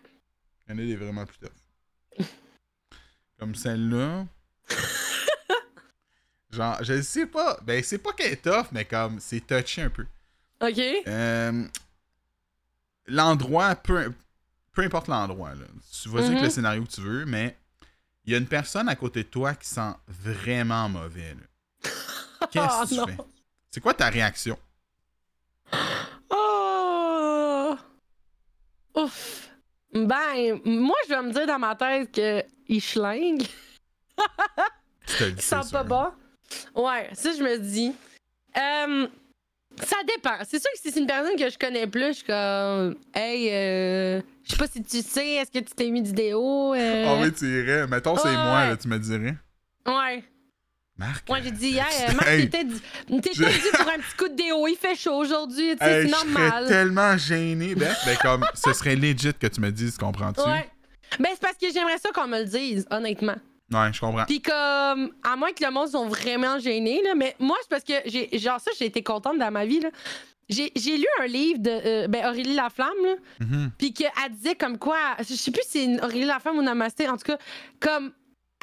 Il 0.69 0.73
y 0.73 0.75
en 0.75 0.79
a 0.79 0.87
des 0.87 0.97
vraiment 0.97 1.25
plus 1.25 1.39
tough. 1.39 2.27
Comme 3.39 3.55
celle-là. 3.55 4.27
Genre, 6.51 6.79
je 6.83 7.03
sais 7.03 7.27
pas. 7.27 7.59
Ben, 7.63 7.83
c'est 7.83 7.99
pas 7.99 8.13
qu'elle 8.13 8.33
est 8.33 8.43
tough, 8.43 8.67
mais 8.73 8.85
comme, 8.85 9.21
c'est 9.21 9.41
touché 9.47 9.83
un 9.83 9.91
peu. 9.91 10.07
OK? 10.63 10.79
Euh, 11.07 11.65
l'endroit, 13.07 13.75
peu, 13.77 14.13
peu 14.73 14.83
importe 14.83 15.09
l'endroit, 15.09 15.55
là. 15.55 15.67
Tu 16.03 16.09
vas 16.09 16.21
dire 16.21 16.29
avec 16.31 16.39
Mhm. 16.39 16.45
le 16.45 16.51
scénario 16.51 16.85
que 16.85 16.91
tu 16.91 17.01
veux, 17.03 17.25
mais 17.27 17.57
il 18.25 18.33
y 18.33 18.35
a 18.35 18.39
une 18.39 18.47
personne 18.47 18.89
à 18.89 18.97
côté 18.97 19.23
de 19.25 19.29
toi 19.29 19.55
qui 19.55 19.69
sent 19.69 19.93
vraiment 20.09 20.89
mauvais, 20.89 21.35
là. 21.35 21.91
Qu'est-ce 22.51 22.75
Oh, 22.81 22.83
que 22.85 22.89
tu 22.89 22.95
non. 22.97 23.07
fais? 23.07 23.17
C'est 23.71 23.81
quoi 23.81 23.95
ta 23.95 24.09
réaction? 24.09 24.59
Oh! 26.31 27.77
Ouf! 28.95 29.51
Ben, 29.93 30.61
moi, 30.65 30.97
je 31.09 31.15
vais 31.15 31.23
me 31.23 31.33
dire 31.33 31.47
dans 31.47 31.59
ma 31.59 31.75
tête 31.77 32.11
qu'il 32.13 32.81
schlingue. 32.83 33.47
Tu 35.07 35.17
te 35.17 35.25
le 35.25 35.33
dis, 35.65 35.71
pas 35.73 35.85
bon. 35.85 36.11
Ouais, 36.75 37.09
ça, 37.13 37.31
je 37.37 37.43
me 37.43 37.59
dis. 37.59 37.93
Euh, 38.57 39.07
ça 39.83 39.97
dépend. 40.07 40.37
C'est 40.49 40.61
sûr 40.61 40.71
que 40.73 40.79
si 40.81 40.91
c'est 40.91 41.01
une 41.01 41.07
personne 41.07 41.37
que 41.37 41.49
je 41.51 41.59
connais 41.59 41.87
plus, 41.87 42.09
je 42.09 42.13
suis 42.13 42.25
comme. 42.25 42.97
Hey, 43.15 43.49
euh, 43.53 44.21
je 44.45 44.51
sais 44.53 44.57
pas 44.57 44.67
si 44.67 44.83
tu 44.83 45.03
sais, 45.03 45.35
est-ce 45.35 45.51
que 45.51 45.59
tu 45.59 45.75
t'es 45.75 45.91
mis 45.91 46.03
du 46.03 46.13
déo? 46.13 46.75
euh? 46.75 47.05
Ah 47.07 47.21
oui, 47.23 47.33
tu 47.33 47.45
irais. 47.47 47.87
Mettons, 47.87 48.17
c'est 48.17 48.29
Ouais, 48.29 48.35
moi, 48.37 48.59
ouais. 48.61 48.69
là, 48.71 48.77
tu 48.77 48.89
me 48.89 48.99
dirais. 48.99 49.35
Ouais. 49.87 50.25
Marc. 50.97 51.29
Moi, 51.29 51.39
j'ai 51.43 51.53
dit, 51.53 51.77
hey, 51.77 51.85
euh, 52.09 52.13
Marc, 52.15 52.27
hey, 52.29 52.51
t'étais 52.51 52.65
dû 52.65 52.75
Je- 52.75 53.77
pour 53.77 53.89
un 53.89 53.99
petit 53.99 54.17
coup 54.19 54.29
de 54.29 54.35
déo. 54.35 54.67
Il 54.67 54.75
fait 54.77 54.97
chaud 54.97 55.15
aujourd'hui, 55.15 55.77
tu 55.77 55.85
sais, 55.85 56.03
hey, 56.03 56.09
c'est 56.11 56.17
je 56.19 56.25
normal. 56.35 56.67
tellement 56.67 57.17
gêné, 57.17 57.77
Beth. 57.77 57.97
Ben, 58.05 58.17
comme, 58.21 58.45
ce 58.55 58.73
serait 58.73 58.97
legit 58.97 59.33
que 59.35 59.47
tu 59.47 59.61
me 59.61 59.71
dises, 59.71 59.97
comprends-tu? 59.97 60.41
Ouais. 60.41 60.69
Ben, 61.21 61.29
c'est 61.31 61.41
parce 61.41 61.57
que 61.57 61.71
j'aimerais 61.73 61.99
ça 61.99 62.11
qu'on 62.13 62.27
me 62.27 62.41
le 62.41 62.45
dise, 62.47 62.85
honnêtement. 62.91 63.37
Ouais, 63.73 63.93
je 63.93 64.01
comprends. 64.01 64.25
Puis 64.25 64.41
comme, 64.41 65.13
à 65.23 65.37
moins 65.37 65.53
que 65.53 65.63
le 65.65 65.71
monde 65.71 65.89
sont 65.89 66.09
vraiment 66.09 66.59
gênés, 66.59 67.03
là, 67.03 67.15
mais 67.15 67.37
moi, 67.39 67.57
c'est 67.61 67.69
parce 67.69 67.85
que, 67.85 67.93
j'ai 68.07 68.29
genre 68.39 68.61
ça, 68.61 68.71
j'ai 68.79 68.87
été 68.87 69.03
contente 69.03 69.39
dans 69.39 69.51
ma 69.51 69.67
vie, 69.67 69.81
là. 69.81 69.91
J'ai 70.49 70.71
lu 70.97 71.05
un 71.21 71.27
livre 71.27 71.59
de 71.59 71.71
euh, 71.71 72.09
ben, 72.09 72.25
Aurélie 72.27 72.55
Laflamme, 72.55 72.89
là, 73.05 73.15
Mhm. 73.41 73.71
puis 73.77 73.93
qu'elle 73.93 74.11
disait 74.33 74.55
comme 74.55 74.79
quoi, 74.79 74.97
je 75.19 75.35
sais 75.35 75.51
plus 75.51 75.63
si 75.67 75.95
c'est 75.99 76.03
Aurélie 76.03 76.25
Laflamme 76.25 76.57
ou 76.57 76.63
Namasté, 76.63 77.07
en 77.07 77.19
tout 77.19 77.25
cas, 77.27 77.37
comme, 77.81 78.13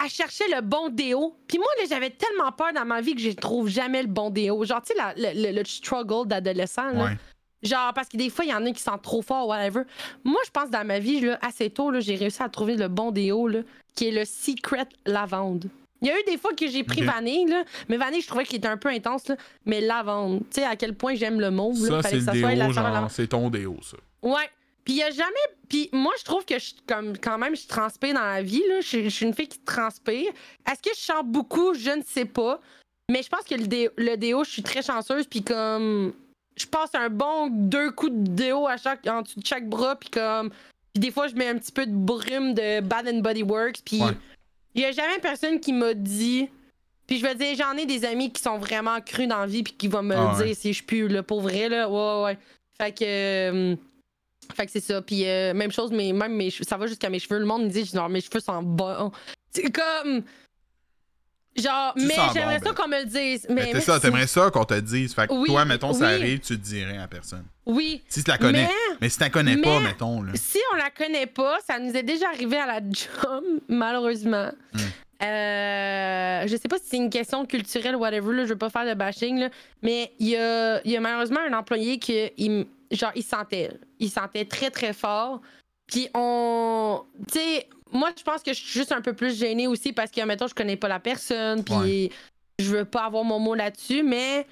elle 0.04 0.10
cherchait 0.10 0.48
le 0.50 0.62
bon 0.62 0.90
déo. 0.90 1.38
Puis 1.48 1.60
moi, 1.60 1.68
là, 1.80 1.84
j'avais 1.88 2.10
tellement 2.10 2.52
peur 2.52 2.74
dans 2.74 2.86
ma 2.86 3.02
vie 3.02 3.14
que 3.14 3.22
je 3.22 3.30
trouve 3.32 3.70
jamais 3.70 4.02
le 4.02 4.08
bon 4.10 4.32
déo. 4.32 4.66
Genre, 4.66 4.82
tu 4.82 4.94
sais, 4.96 5.14
le, 5.16 5.44
le- 5.52 5.58
le 5.60 5.64
struggle 5.66 6.28
d'adolescent, 6.28 6.90
là. 6.90 7.04
Ouais. 7.06 7.18
Genre, 7.62 7.94
parce 7.94 8.10
que 8.10 8.18
des 8.18 8.30
fois, 8.32 8.46
il 8.46 8.50
y 8.52 8.54
en 8.54 8.66
a 8.66 8.72
qui 8.72 8.82
sentent 8.82 9.04
trop 9.04 9.22
fort, 9.22 9.48
whatever. 9.48 9.84
Moi, 10.24 10.42
je 10.46 10.52
pense 10.52 10.70
dans 10.72 10.84
ma 10.86 10.98
vie, 11.00 11.20
là, 11.22 11.38
assez 11.42 11.70
tôt, 11.70 11.92
là, 11.92 12.00
j'ai 12.00 12.16
réussi 12.16 12.42
à 12.42 12.50
trouver 12.50 12.76
le 12.78 12.88
bon 12.88 13.12
déo, 13.12 13.48
là, 13.48 13.60
qui 13.96 14.08
est 14.08 14.12
le 14.12 14.26
Secret 14.26 14.88
Lavande. 15.06 15.70
Il 16.02 16.10
y 16.10 16.12
a 16.12 16.20
eu 16.20 16.24
des 16.28 16.38
fois 16.38 16.54
que 16.54 16.68
j'ai 16.68 16.84
pris 16.84 17.02
vanille, 17.02 17.46
là, 17.48 17.64
mais 17.90 17.98
vanille, 17.98 18.22
je 18.22 18.28
trouvais 18.28 18.44
qu'il 18.46 18.58
était 18.58 18.68
un 18.68 18.78
peu 18.78 18.90
intense, 18.90 19.28
là, 19.28 19.38
mais 19.66 19.82
lavande. 19.82 20.42
Tu 20.52 20.60
sais, 20.62 20.64
à 20.66 20.76
quel 20.76 20.94
point 20.94 21.16
j'aime 21.16 21.40
le 21.40 21.50
mauve, 21.50 21.82
là, 21.90 22.02
Ça, 22.04 22.10
c'est 22.10 22.20
la 22.20 22.34
déo, 22.34 23.10
c'est 23.10 23.28
ton 23.28 23.50
déo, 23.50 23.78
ça. 23.82 23.98
Ouais. 24.22 24.50
Puis 24.84 24.94
il 24.94 24.98
y 24.98 25.04
a 25.04 25.10
jamais. 25.10 25.34
Puis 25.68 25.90
moi, 25.94 26.14
je 26.20 26.24
trouve 26.24 26.46
que 26.46 26.60
je, 26.60 26.74
comme 26.86 27.18
quand 27.18 27.40
même, 27.40 27.56
je 27.56 27.66
transpire 27.66 28.14
dans 28.14 28.22
la 28.22 28.44
vie. 28.44 28.62
Là. 28.70 28.82
Je, 28.82 29.04
je 29.04 29.10
suis 29.10 29.26
une 29.26 29.34
fille 29.34 29.48
qui 29.48 29.58
transpire. 29.60 30.32
Est-ce 30.70 30.82
que 30.82 30.96
je 30.96 31.02
chante 31.02 31.28
beaucoup? 31.28 31.74
Je 31.74 31.90
ne 31.90 32.04
sais 32.06 32.26
pas. 32.26 32.62
Mais 33.12 33.24
je 33.24 33.30
pense 33.30 33.44
que 33.46 33.56
le, 33.56 33.66
dé- 33.66 33.90
le 33.98 34.16
déo, 34.16 34.44
je 34.44 34.52
suis 34.52 34.64
très 34.64 34.84
chanceuse. 34.84 35.26
Puis 35.26 35.42
comme. 35.44 36.14
Je 36.56 36.68
passe 36.68 36.92
un 36.94 37.10
bon 37.10 37.48
deux 37.50 37.92
coups 37.92 38.12
de 38.14 38.30
déo 38.30 38.68
à 38.68 38.78
chaque, 38.78 39.08
en 39.08 39.24
dessous 39.24 39.40
de 39.40 39.46
chaque 39.46 39.68
bras. 39.68 39.96
Puis 39.96 40.10
comme. 40.10 40.52
Puis 40.96 41.02
des 41.02 41.12
fois, 41.12 41.28
je 41.28 41.36
mets 41.36 41.50
un 41.50 41.58
petit 41.58 41.74
peu 41.74 41.86
de 41.86 41.92
brume 41.94 42.54
de 42.54 42.80
Bad 42.80 43.06
and 43.10 43.20
Body 43.20 43.44
Works. 43.44 43.82
Puis 43.84 44.02
Ouais. 44.02 44.14
il 44.76 44.82
y 44.82 44.86
a 44.86 44.94
jamais 44.94 45.20
personne 45.22 45.60
qui 45.60 45.74
m'a 45.74 45.94
dit. 45.94 46.48
Puis 47.06 47.20
je 47.20 47.28
veux 47.28 47.36
dire, 47.36 47.54
j'en 47.58 47.74
ai 47.78 47.86
des 47.86 48.06
amis 48.06 48.32
qui 48.32 48.42
sont 48.42 48.58
vraiment 48.58 49.00
crus 49.02 49.28
dans 49.28 49.40
la 49.42 49.46
vie. 49.46 49.62
Puis 49.62 49.74
qui 49.74 49.90
vont 49.90 50.02
me 50.02 50.16
Ah 50.16 50.32
le 50.34 50.40
ouais. 50.40 50.46
dire 50.48 50.56
si 50.56 50.72
je 50.72 50.82
pue, 50.84 51.10
là, 51.10 51.22
pour 51.22 51.42
vrai. 51.42 51.68
Là. 51.68 51.90
Ouais, 51.90 51.96
ouais, 51.96 52.24
ouais. 52.24 52.38
Fait 52.82 52.92
que. 52.94 53.04
euh, 53.04 53.76
fait 54.56 54.66
que 54.68 54.72
c'est 54.72 54.80
ça. 54.80 55.02
Puis 55.02 55.28
euh, 55.28 55.54
même 55.54 55.72
chose, 55.72 55.92
mais 55.92 56.14
même 56.14 56.34
mes 56.34 56.50
ça 56.50 56.78
va 56.78 56.88
jusqu'à 56.88 57.10
mes 57.10 57.20
cheveux. 57.20 57.40
Le 57.40 57.46
monde 57.46 57.64
me 57.66 57.70
dit, 57.70 57.84
genre, 57.86 58.08
mes 58.08 58.22
cheveux 58.22 58.40
sont 58.40 58.64
bons. 58.64 59.12
C'est 59.52 59.70
comme. 59.72 60.24
Genre, 61.56 61.94
Tu 61.98 62.06
mais 62.06 62.16
j'aimerais 62.34 62.60
bon, 62.60 62.66
ça 62.66 62.74
ben. 62.74 62.76
qu'on 62.76 62.88
me 62.90 63.00
le 63.00 63.06
dise. 63.06 63.46
Mais 63.50 63.72
Mais, 63.74 63.80
ça, 63.82 63.98
t'aimerais 64.00 64.28
ça 64.28 64.52
qu'on 64.52 64.66
te 64.66 64.78
dise. 64.80 65.14
Fait 65.16 65.28
que 65.28 65.34
Oui, 65.34 65.48
toi, 65.48 65.64
mettons, 65.64 65.94
ça 65.94 66.08
arrive, 66.08 66.40
tu 66.40 66.58
te 66.58 66.62
dirais 66.62 66.98
à 66.98 67.08
personne. 67.08 67.46
Oui. 67.66 68.04
Si 68.10 68.24
tu 68.24 68.30
la 68.30 68.38
connais. 68.38 68.64
Mais- 68.64 68.96
Mais, 69.02 69.10
si 69.10 69.18
tu 69.18 69.24
la 69.24 69.30
connais 69.30 69.58
pas, 69.58 69.80
mettons, 69.80 70.22
là. 70.22 70.34
Si 70.36 70.60
on 70.74 70.76
la 70.76 70.90
connaît 70.90 71.28
pas, 71.28 71.58
ça 71.66 71.80
nous 71.80 71.96
est 71.96 72.04
déjà 72.04 72.28
arrivé 72.30 72.58
à 72.58 72.66
la 72.66 72.80
job, 72.80 73.44
malheureusement. 73.70 74.52
Hmm. 74.74 74.80
Euh, 75.24 76.48
je 76.48 76.56
sais 76.58 76.68
pas 76.68 76.78
si 76.78 76.84
c'est 76.90 76.98
une 76.98 77.10
question 77.10 77.46
culturelle 77.46 77.96
ou 77.96 78.00
whatever, 78.00 78.34
là, 78.36 78.44
je 78.44 78.50
veux 78.50 78.58
pas 78.58 78.70
faire 78.70 78.86
de 78.86 78.94
bashing, 78.94 79.40
là, 79.40 79.50
mais 79.82 80.12
il 80.20 80.28
y 80.30 80.36
a, 80.38 80.86
y 80.86 80.96
a 80.96 81.00
malheureusement 81.00 81.40
un 81.48 81.54
employé 81.54 82.00
qui 82.00 82.32
il, 82.38 82.66
genre, 82.92 83.12
il 83.16 83.24
sentait. 83.24 83.72
Il 84.00 84.10
sentait 84.10 84.46
très 84.46 84.70
très 84.72 84.92
fort. 84.94 85.42
Puis 85.88 86.10
on. 86.14 87.04
Tu 87.32 87.40
sais, 87.40 87.68
moi 87.92 88.12
je 88.18 88.24
pense 88.24 88.42
que 88.44 88.54
je 88.54 88.60
suis 88.60 88.80
juste 88.80 88.92
un 88.92 89.02
peu 89.02 89.14
plus 89.14 89.38
gênée 89.38 89.68
aussi 89.68 89.94
parce 89.94 90.12
que, 90.12 90.22
mettons, 90.22 90.48
je 90.48 90.56
connais 90.56 90.78
pas 90.78 90.88
la 90.88 91.00
personne, 91.00 91.64
puis 91.64 91.76
Ouais. 91.76 92.10
je 92.60 92.76
veux 92.78 92.86
pas 92.86 93.06
avoir 93.06 93.24
mon 93.24 93.40
mot 93.40 93.56
là-dessus, 93.56 94.04
mais 94.04 94.48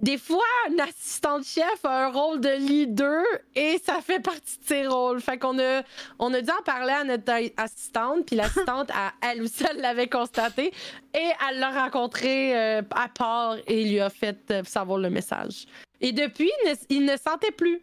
des 0.00 0.16
fois, 0.16 0.44
une 0.70 0.80
assistante 0.80 1.44
chef 1.44 1.84
a 1.84 2.06
un 2.06 2.10
rôle 2.10 2.40
de 2.40 2.50
leader 2.50 3.24
et 3.56 3.80
ça 3.84 4.00
fait 4.00 4.20
partie 4.20 4.56
de 4.60 4.64
ses 4.64 4.86
rôles. 4.86 5.20
Fait 5.20 5.38
qu'on 5.38 5.58
a, 5.58 5.82
on 6.20 6.32
a 6.32 6.40
dû 6.40 6.50
en 6.50 6.62
parler 6.62 6.92
à 6.92 7.02
notre 7.02 7.32
assistante, 7.56 8.24
puis 8.26 8.36
l'assistante, 8.36 8.90
elle, 9.22 9.42
aussi, 9.42 9.64
elle 9.68 9.80
l'avait 9.80 10.06
constaté 10.08 10.72
et 11.14 11.30
elle 11.50 11.58
l'a 11.58 11.70
rencontré 11.82 12.56
euh, 12.56 12.82
à 12.92 13.08
part 13.08 13.56
et 13.66 13.84
lui 13.86 13.98
a 13.98 14.08
fait 14.08 14.38
euh, 14.52 14.62
savoir 14.62 14.98
le 15.00 15.10
message. 15.10 15.66
Et 16.00 16.12
depuis, 16.12 16.48
il 16.64 16.70
ne, 16.70 16.76
il 16.90 17.04
ne 17.04 17.16
sentait 17.16 17.50
plus. 17.50 17.80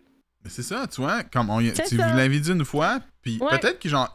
C'est 0.48 0.64
ça, 0.64 0.88
tu 0.88 1.02
vois, 1.02 1.24
comme 1.24 1.50
on 1.50 1.60
tu 1.60 1.96
vous 1.98 2.16
l'avez 2.16 2.40
dit 2.40 2.52
une 2.52 2.64
fois, 2.64 3.00
puis 3.22 3.40
Ouais. 3.42 3.60
peut-être 3.60 3.80
que 3.80 3.90
genre, 3.90 4.10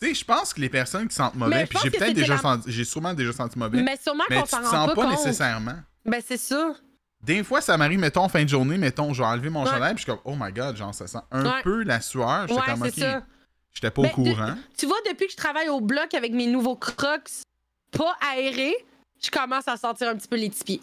tu 0.00 0.08
sais, 0.08 0.14
je 0.14 0.24
pense 0.24 0.54
que 0.54 0.60
les 0.60 0.68
personnes 0.68 1.08
qui 1.08 1.14
sentent 1.14 1.34
mauvais, 1.34 1.66
puis 1.66 1.78
j'ai 1.82 1.90
peut-être 1.90 2.14
déjà 2.14 2.34
la- 2.34 2.40
senti, 2.40 2.72
j'ai 2.72 2.84
sûrement 2.84 3.14
déjà 3.14 3.32
senti 3.32 3.58
mauvais, 3.58 3.82
mais, 3.82 3.96
sûrement 4.02 4.24
qu'on 4.28 4.46
s'en 4.46 4.62
rend 4.62 4.86
pas, 4.88 4.94
pas, 4.94 5.02
compte. 5.02 5.10
nécessairement. 5.12 5.76
Ben 6.04 6.22
c'est 6.26 6.36
ça. 6.38 6.74
Des 7.22 7.44
fois, 7.44 7.60
ça 7.60 7.76
m'arrive, 7.76 7.98
mettons, 7.98 8.22
en 8.22 8.28
fin 8.30 8.42
de 8.42 8.48
journée, 8.48 8.78
mettons, 8.78 9.12
je 9.12 9.20
vais 9.22 9.28
enlever 9.28 9.50
mon 9.50 9.64
Ouais. 9.64 9.70
chandail, 9.70 9.94
puis 9.94 10.04
je 10.06 10.10
suis 10.10 10.18
comme, 10.18 10.22
oh 10.24 10.36
my 10.40 10.50
god, 10.52 10.74
genre, 10.76 10.94
ça 10.94 11.06
sent 11.06 11.18
un 11.30 11.44
Ouais. 11.44 11.62
peu 11.62 11.82
la 11.82 12.00
sueur. 12.00 12.46
J'étais 12.48 12.60
comme, 12.62 12.82
ok, 12.82 13.22
j'étais 13.74 13.90
pas 13.90 14.02
Ben, 14.02 14.08
au 14.08 14.12
courant. 14.12 14.54
Tu 14.78 14.86
vois, 14.86 14.96
depuis 15.06 15.26
que 15.26 15.32
je 15.32 15.36
travaille 15.36 15.68
au 15.68 15.80
bloc 15.82 16.14
avec 16.14 16.32
mes 16.32 16.46
nouveaux 16.46 16.76
crocs 16.76 17.30
pas 17.92 18.16
aérés, 18.32 18.74
je 19.22 19.30
commence 19.30 19.68
à 19.68 19.76
sentir 19.76 20.08
un 20.08 20.16
petit 20.16 20.28
peu 20.28 20.36
les 20.36 20.48
petits 20.48 20.64
pieds. 20.64 20.82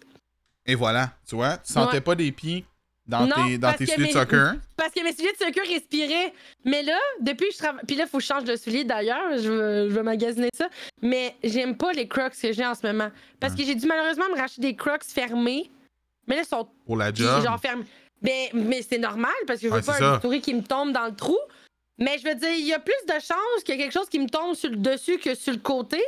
Et 0.64 0.76
voilà, 0.76 1.10
tu 1.26 1.34
vois, 1.34 1.56
tu 1.56 1.72
sentais 1.72 1.94
Ouais. 1.94 2.00
pas 2.02 2.14
des 2.14 2.30
pieds 2.30 2.64
dans 3.08 3.26
Non, 3.26 3.48
tes, 3.48 3.58
dans 3.58 3.72
tes 3.72 3.86
souliers 3.86 4.08
de 4.08 4.12
soccer. 4.12 4.54
Parce 4.76 4.92
que 4.92 5.02
mes 5.02 5.12
souliers 5.12 5.32
de 5.32 5.38
secours 5.44 5.66
respiraient. 5.66 6.32
Mais 6.64 6.82
là, 6.82 6.98
depuis 7.20 7.48
que 7.48 7.54
je 7.54 7.58
travaille. 7.58 7.80
Puis 7.86 7.96
là, 7.96 8.04
il 8.04 8.08
faut 8.08 8.18
que 8.18 8.22
je 8.22 8.28
change 8.28 8.44
de 8.44 8.54
souliers 8.54 8.84
d'ailleurs. 8.84 9.38
Je 9.38 9.48
veux, 9.50 9.88
je 9.88 9.94
veux 9.94 10.02
magasiner 10.02 10.50
ça. 10.54 10.68
Mais 11.02 11.34
j'aime 11.42 11.76
pas 11.76 11.92
les 11.92 12.06
crocs 12.06 12.34
que 12.40 12.52
j'ai 12.52 12.66
en 12.66 12.74
ce 12.74 12.86
moment. 12.86 13.10
Parce 13.40 13.54
que 13.54 13.64
j'ai 13.64 13.74
dû 13.74 13.86
malheureusement 13.86 14.26
me 14.30 14.38
racheter 14.38 14.60
des 14.60 14.76
crocs 14.76 15.02
fermés. 15.04 15.70
Mais 16.26 16.36
là, 16.36 16.42
ils 16.42 16.48
sont 16.48 16.68
Pour 16.84 16.96
la 16.96 17.12
job. 17.12 17.42
genre 17.42 17.58
ferme. 17.58 17.84
Ben, 18.20 18.48
mais 18.52 18.82
c'est 18.82 18.98
normal 18.98 19.32
parce 19.46 19.60
que 19.60 19.68
je 19.68 19.72
veux 19.72 19.78
Ouais, 19.78 19.86
pas 19.86 20.02
un 20.04 20.12
bistouri 20.14 20.40
qui 20.40 20.52
me 20.52 20.62
tombe 20.62 20.92
dans 20.92 21.06
le 21.06 21.14
trou. 21.14 21.38
Mais 21.98 22.18
je 22.18 22.28
veux 22.28 22.34
dire, 22.34 22.50
il 22.50 22.66
y 22.66 22.74
a 22.74 22.78
plus 22.78 22.94
de 23.08 23.14
chances 23.14 23.64
qu'il 23.64 23.76
y 23.76 23.80
a 23.80 23.82
quelque 23.82 23.92
chose 23.92 24.08
qui 24.08 24.18
me 24.18 24.28
tombe 24.28 24.54
sur 24.54 24.70
le 24.70 24.76
dessus 24.76 25.18
que 25.18 25.34
sur 25.34 25.52
le 25.52 25.58
côté. 25.58 26.02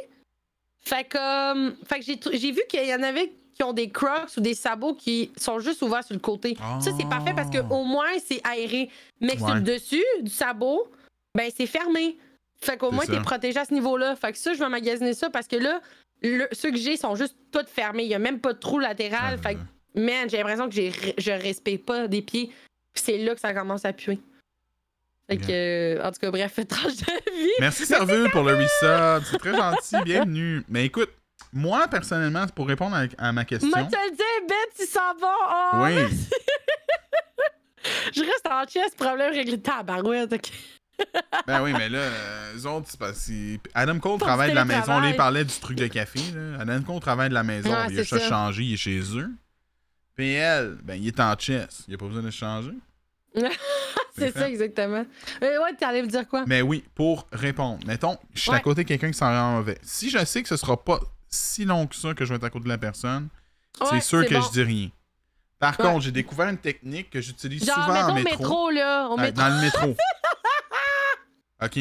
Fait 0.83 1.05
que, 1.05 1.17
euh, 1.19 1.73
fait 1.87 2.01
que 2.01 2.37
j'ai 2.37 2.53
vu 2.53 2.63
qu'il 2.69 2.85
y 2.87 2.95
en 2.95 3.03
avait 3.03 3.33
qui 3.61 3.65
ont 3.65 3.75
des 3.75 3.91
crocs 3.91 4.31
ou 4.39 4.41
des 4.41 4.55
sabots 4.55 4.95
qui 4.95 5.31
sont 5.37 5.59
juste 5.59 5.83
ouverts 5.83 6.03
sur 6.03 6.15
le 6.15 6.21
côté. 6.21 6.57
Ça, 6.81 6.93
c'est 6.99 7.07
parfait 7.07 7.35
parce 7.37 7.51
que 7.51 7.59
Ah. 7.59 7.71
au 7.75 7.85
moins, 7.85 8.09
c'est 8.27 8.41
aéré. 8.43 8.89
Mais 9.21 9.33
que 9.35 9.39
sur 9.41 9.49
Ouais. 9.49 9.55
le 9.57 9.61
dessus 9.61 10.03
du 10.23 10.31
sabot, 10.31 10.91
ben, 11.35 11.51
c'est 11.55 11.67
fermé. 11.67 12.17
Fait 12.63 12.79
qu'au 12.79 12.91
moins, 12.91 13.05
t'es 13.05 13.21
protégé 13.21 13.59
à 13.59 13.67
ce 13.67 13.75
niveau-là. 13.75 14.17
Fait 14.17 14.33
que 14.33 14.39
ça, 14.39 14.55
je 14.55 14.59
vais 14.59 14.69
magasiner 14.71 15.13
ça 15.13 15.29
parce 15.29 15.47
que 15.47 15.57
là, 15.57 15.83
le- 16.23 16.49
ceux 16.53 16.71
que 16.71 16.79
j'ai 16.79 16.97
sont 16.97 17.15
juste 17.17 17.37
tous 17.53 17.67
fermés. 17.67 18.05
Il 18.05 18.09
y 18.09 18.15
a 18.15 18.19
même 18.19 18.41
pas 18.41 18.55
de 18.55 18.59
trou 18.59 18.79
latéral. 18.79 19.39
Ah, 19.39 19.49
fait 19.49 19.57
que 19.57 19.61
man, 20.01 20.31
j'ai 20.31 20.39
l'impression 20.39 20.67
que 20.67 20.75
j'ai, 20.75 20.91
je 21.19 21.31
respecte 21.31 21.85
pas 21.85 22.09
des 22.09 22.23
pieds. 22.23 22.51
C'est 22.95 23.19
là 23.19 23.35
que 23.35 23.41
ça 23.41 23.53
commence 23.53 23.85
à 23.85 23.93
puer. 23.93 24.19
Fait 25.29 25.37
que, 25.37 25.45
euh, 25.99 26.03
en 26.03 26.11
tout 26.13 26.19
cas, 26.19 26.31
bref, 26.31 26.55
tranche 26.69 26.97
de 26.97 27.31
vie. 27.39 27.51
Merci 27.61 27.85
Servule 27.85 28.31
pour 28.31 28.43
le 28.43 28.55
resub. 28.55 29.25
C'est 29.31 29.39
très 29.39 29.55
gentil, 29.55 29.97
bienvenue. 30.05 30.63
Mais 30.69 30.87
écoute, 30.87 31.11
moi 31.53 31.89
personnellement, 31.89 32.47
pour 32.55 32.69
répondre 32.69 32.97
à, 32.97 33.05
à 33.19 33.33
ma 33.33 33.45
question. 33.45 33.69
Moi, 33.69 33.85
te 33.85 33.97
le 33.97 34.11
dis, 34.11 34.47
Beth, 34.49 34.79
ils 34.81 34.87
s'en 34.87 35.15
vont. 35.21 35.27
Oh, 35.51 35.85
Oui, 35.85 36.19
Je 38.15 38.21
reste 38.21 38.47
en 38.51 38.65
chest, 38.67 38.97
problème 38.97 39.33
réglé. 39.33 39.61
Tabarouette, 39.61 40.33
ok. 40.33 40.51
ben 41.47 41.63
oui, 41.63 41.73
mais 41.73 41.89
là, 41.89 41.99
euh, 41.99 42.57
eux 42.57 42.67
autres, 42.67 42.89
c'est 42.91 42.99
parce 42.99 43.27
que 43.27 43.57
Adam 43.75 43.99
Cole 43.99 44.19
Pour 44.19 44.27
travaille 44.27 44.51
de 44.51 44.55
la 44.55 44.65
maison. 44.65 45.01
Là, 45.01 45.09
il 45.09 45.17
parlait 45.17 45.45
du 45.45 45.55
truc 45.55 45.79
de 45.79 45.87
café. 45.87 46.21
Là. 46.35 46.61
Adam 46.61 46.83
Cole 46.83 47.01
travaille 47.01 47.31
de 47.31 47.35
la 47.35 47.43
maison. 47.43 47.71
Il 47.89 47.99
a 47.99 48.03
juste 48.03 48.29
changé, 48.29 48.65
il 48.65 48.75
est 48.75 48.77
chez 48.77 49.01
eux. 49.17 49.31
PL, 50.15 50.77
ben 50.83 50.95
il 51.01 51.09
est 51.09 51.21
en 51.21 51.35
chess. 51.39 51.85
Il 51.89 51.95
a 51.95 51.99
pas 51.99 52.07
besoin 52.07 52.23
de 52.23 52.31
changer. 52.31 52.75
C'est 54.19 54.33
ça, 54.33 54.49
exactement. 54.51 55.07
Mais 55.41 55.57
ouais, 55.57 55.75
t'allais 55.79 56.03
me 56.03 56.09
dire 56.09 56.29
quoi? 56.29 56.45
Mais 56.47 56.61
oui, 56.61 56.85
pour 56.95 57.27
répondre, 57.33 57.79
mettons, 57.87 58.19
je 58.35 58.41
suis 58.41 58.51
à 58.51 58.61
côté 58.61 58.83
de 58.83 58.89
quelqu'un 58.89 59.11
qui 59.11 59.17
s'en 59.17 59.31
rend 59.31 59.53
mauvais. 59.53 59.79
Si 59.83 60.11
je 60.11 60.23
sais 60.25 60.43
que 60.43 60.49
ce 60.49 60.57
sera 60.57 60.77
pas 60.83 61.01
si 61.31 61.65
long 61.65 61.87
que 61.87 61.95
ça 61.95 62.13
que 62.15 62.25
je 62.25 62.31
vais 62.31 62.37
être 62.37 62.45
à 62.45 62.51
côté 62.51 62.65
de 62.65 62.69
la 62.69 62.79
personne, 62.79 63.29
c'est 63.89 64.01
sûr 64.01 64.27
que 64.27 64.35
bon. 64.35 64.43
je 64.43 64.51
dis 64.51 64.63
rien. 64.63 64.91
Par 65.59 65.79
Ouais. 65.79 65.87
contre, 65.87 66.01
j'ai 66.05 66.13
découvert 66.13 66.49
une 66.49 66.59
technique 66.59 67.11
que 67.11 67.21
j'utilise 67.21 67.63
souvent 67.65 68.09
en 68.09 68.15
métro. 68.15 68.39
métro, 68.39 68.71
là. 68.71 69.09
Au 69.09 69.17
métro. 69.17 69.41
Dans 69.43 69.49
le 69.55 69.61
métro. 69.61 69.97
OK? 71.63 71.79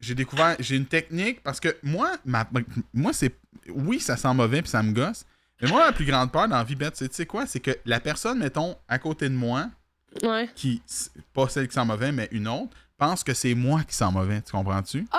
J'ai 0.00 0.14
découvert, 0.14 0.56
j'ai 0.60 0.76
une 0.76 0.84
technique 0.86 1.42
parce 1.42 1.58
que 1.60 1.74
moi, 1.82 2.12
ma, 2.26 2.46
moi 2.92 3.12
c'est. 3.12 3.34
Oui, 3.68 3.98
ça 4.00 4.16
sent 4.18 4.34
mauvais 4.34 4.60
puis 4.60 4.70
ça 4.70 4.82
me 4.82 4.92
gosse. 4.92 5.24
Mais 5.62 5.68
moi, 5.68 5.86
la 5.86 5.92
plus 5.92 6.04
grande 6.04 6.30
peur 6.30 6.46
dans 6.48 6.58
la 6.58 6.64
vie 6.64 6.74
bête, 6.74 6.96
c'est 6.96 7.08
tu 7.08 7.14
sais 7.14 7.24
quoi? 7.26 7.46
C'est 7.46 7.60
que 7.60 7.70
la 7.86 8.00
personne, 8.00 8.38
mettons, 8.38 8.76
à 8.88 8.98
côté 8.98 9.28
de 9.28 9.34
moi, 9.34 9.70
Ouais. 10.22 10.50
qui, 10.54 10.82
pas 11.32 11.48
celle 11.48 11.66
qui 11.68 11.74
sent 11.74 11.84
mauvais, 11.86 12.12
mais 12.12 12.28
une 12.32 12.46
autre, 12.48 12.76
pense 12.98 13.24
que 13.24 13.32
c'est 13.32 13.54
moi 13.54 13.82
qui 13.84 13.94
sent 13.96 14.10
mauvais. 14.12 14.42
Tu 14.42 14.52
comprends-tu? 14.52 15.06
Ah! 15.10 15.18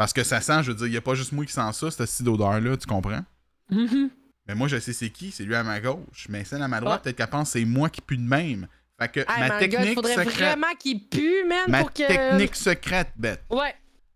Parce 0.00 0.14
que 0.14 0.24
ça 0.24 0.40
sent, 0.40 0.62
je 0.62 0.68
veux 0.70 0.76
dire, 0.78 0.86
il 0.86 0.92
n'y 0.92 0.96
a 0.96 1.02
pas 1.02 1.14
juste 1.14 1.30
moi 1.32 1.44
qui 1.44 1.52
sent 1.52 1.60
ça, 1.74 1.90
cette 1.90 2.06
style 2.06 2.24
d'odeur-là, 2.24 2.74
tu 2.78 2.86
comprends? 2.86 3.22
Mhm. 3.68 4.08
Mais 4.48 4.54
moi, 4.54 4.66
je 4.66 4.78
sais 4.78 4.94
c'est 4.94 5.10
qui, 5.10 5.30
c'est 5.30 5.44
lui 5.44 5.54
à 5.54 5.62
ma 5.62 5.78
gauche. 5.78 6.24
Mais 6.30 6.42
celle 6.42 6.62
à 6.62 6.68
ma 6.68 6.80
droite, 6.80 7.00
Ouais. 7.00 7.02
peut-être 7.02 7.16
qu'elle 7.18 7.26
pense 7.26 7.52
que 7.52 7.58
c'est 7.58 7.66
moi 7.66 7.90
qui 7.90 8.00
pue 8.00 8.16
de 8.16 8.22
même. 8.26 8.66
Fait 8.98 9.08
que 9.12 9.20
Hey, 9.20 9.26
ma 9.40 9.58
technique 9.58 9.92
faudrait 9.94 10.14
secrète. 10.14 10.36
vraiment 10.38 10.74
qu'il 10.78 11.06
pue, 11.06 11.44
man, 11.46 11.64
Ma 11.68 11.80
pour 11.80 11.92
que. 11.92 12.06
technique 12.06 12.56
secrète, 12.56 13.10
bête. 13.14 13.42
Ouais. 13.50 13.74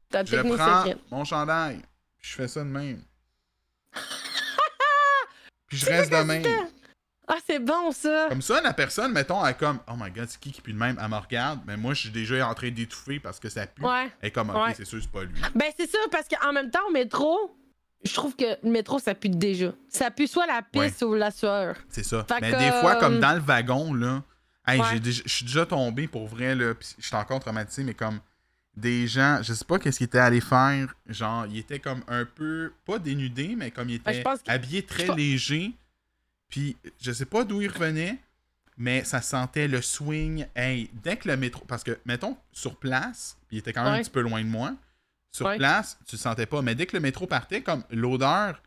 Ta 0.08 0.24
Je 0.24 0.30
technique 0.30 0.54
prends 0.56 0.84
secrète. 0.84 0.98
mon 1.10 1.22
chandail, 1.26 1.82
je 2.18 2.32
fais 2.34 2.48
ça 2.48 2.60
de 2.60 2.68
même. 2.70 3.02
puis 5.68 5.76
je 5.76 5.84
reste 5.84 6.10
de 6.10 6.16
même. 6.16 6.42
Ah, 7.26 7.36
c'est 7.46 7.58
bon, 7.58 7.90
ça. 7.90 8.26
Comme 8.28 8.42
ça, 8.42 8.60
la 8.60 8.74
personne, 8.74 9.12
mettons, 9.12 9.44
elle 9.44 9.52
est 9.52 9.58
comme 9.58 9.78
Oh 9.88 9.94
my 9.98 10.10
god, 10.10 10.28
c'est 10.28 10.38
qui 10.38 10.52
qui 10.52 10.60
pue 10.60 10.72
de 10.74 10.78
même? 10.78 10.98
Elle 11.02 11.08
me 11.10 11.16
regarde, 11.16 11.60
mais 11.66 11.76
moi, 11.76 11.94
je 11.94 12.00
suis 12.00 12.10
déjà 12.10 12.46
en 12.48 12.54
train 12.54 12.70
d'étouffer 12.70 13.18
parce 13.18 13.40
que 13.40 13.48
ça 13.48 13.66
pue. 13.66 13.82
Ouais. 13.82 14.10
Elle 14.20 14.28
est 14.28 14.30
comme 14.30 14.50
Ok, 14.50 14.56
Ouais. 14.56 14.74
c'est 14.76 14.84
sûr, 14.84 15.00
c'est 15.00 15.10
pas 15.10 15.24
lui. 15.24 15.40
Ben, 15.54 15.70
c'est 15.78 15.90
ça, 15.90 15.98
parce 16.10 16.26
qu'en 16.28 16.52
même 16.52 16.70
temps, 16.70 16.86
au 16.88 16.92
métro, 16.92 17.56
je 18.04 18.12
trouve 18.12 18.36
que 18.36 18.44
le 18.62 18.70
métro, 18.70 18.98
ça 18.98 19.14
pue 19.14 19.30
déjà. 19.30 19.72
Ça 19.88 20.10
pue 20.10 20.26
soit 20.26 20.46
la 20.46 20.60
pisse 20.60 21.00
ou 21.02 21.14
la 21.14 21.30
sueur. 21.30 21.76
C'est 21.88 22.04
ça. 22.04 22.24
Fait 22.28 22.40
mais 22.42 22.52
que, 22.52 22.58
des 22.58 22.70
fois, 22.80 22.96
comme 22.96 23.14
euh, 23.14 23.20
dans 23.20 23.32
le 23.32 23.40
wagon, 23.40 23.94
là, 23.94 24.22
hey, 24.66 24.78
Ouais. 24.80 25.00
je 25.02 25.22
suis 25.26 25.46
déjà 25.46 25.64
tombé 25.64 26.06
pour 26.08 26.26
vrai, 26.28 26.54
là, 26.54 26.74
pis 26.74 26.94
je 26.98 27.06
suis 27.06 27.16
encore 27.16 27.40
traumatisé, 27.40 27.84
mais 27.84 27.94
comme 27.94 28.20
des 28.76 29.06
gens, 29.06 29.38
je 29.42 29.54
sais 29.54 29.64
pas 29.64 29.78
qu'est-ce 29.78 29.98
qu'ils 29.98 30.06
étaient 30.06 30.18
allés 30.18 30.40
faire, 30.42 30.94
genre, 31.06 31.46
ils 31.46 31.58
étaient 31.58 31.78
comme 31.78 32.02
un 32.08 32.24
peu, 32.26 32.72
pas 32.84 32.98
dénudés, 32.98 33.54
mais 33.56 33.70
comme 33.70 33.88
ils 33.88 34.02
Ben, 34.02 34.10
étaient 34.10 34.22
que- 34.24 34.50
habillés 34.50 34.82
très 34.84 35.06
je 35.06 35.12
légers, 35.12 35.72
puis 36.48 36.76
je 37.00 37.12
sais 37.12 37.26
pas 37.26 37.44
d'où 37.44 37.60
ils 37.62 37.70
revenaient, 37.70 38.18
mais 38.76 39.04
ça 39.04 39.20
sentait 39.22 39.68
le 39.68 39.80
swing, 39.82 40.46
hey, 40.56 40.90
dès 41.02 41.16
que 41.16 41.28
le 41.28 41.36
métro, 41.36 41.64
parce 41.66 41.84
que, 41.84 41.98
mettons, 42.06 42.36
sur 42.52 42.76
place, 42.76 43.36
il 43.50 43.58
était 43.58 43.72
quand 43.72 43.84
même 43.84 43.94
un 43.94 44.00
petit 44.02 44.10
peu 44.10 44.20
loin 44.20 44.42
de 44.42 44.48
moi, 44.48 44.72
sur 45.30 45.46
Ouais. 45.46 45.56
place, 45.58 45.98
tu 46.06 46.16
le 46.16 46.20
sentais 46.20 46.46
pas, 46.46 46.60
mais 46.62 46.74
dès 46.74 46.86
que 46.86 46.96
le 46.96 47.00
métro 47.00 47.26
partait, 47.26 47.62
comme 47.62 47.82
l'odeur, 47.90 48.60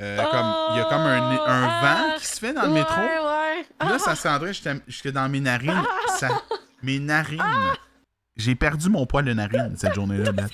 euh, 0.00 0.22
Oh, 0.24 0.28
comme, 0.30 0.54
il 0.72 0.78
y 0.78 0.80
a 0.80 0.84
comme 0.84 1.02
un, 1.02 1.30
un 1.46 1.68
ah, 1.68 1.80
vent 2.12 2.18
qui 2.18 2.26
se 2.26 2.38
fait 2.38 2.52
dans 2.54 2.62
le 2.62 2.68
ouais, 2.72 2.78
métro, 2.80 3.00
Là, 3.80 3.86
Ah, 3.96 3.98
ça 3.98 4.14
sentait 4.16 4.48
jusqu'à 4.48 4.74
jusque 4.86 5.08
dans 5.08 5.28
mes 5.28 5.40
narines. 5.40 5.82
Ça, 6.18 6.28
mes 6.82 6.98
narines. 6.98 7.42
J'ai 8.36 8.54
perdu 8.54 8.88
mon 8.88 9.04
poil 9.06 9.24
de 9.26 9.32
narine 9.34 9.74
cette 9.76 9.94
journée-là. 9.94 10.32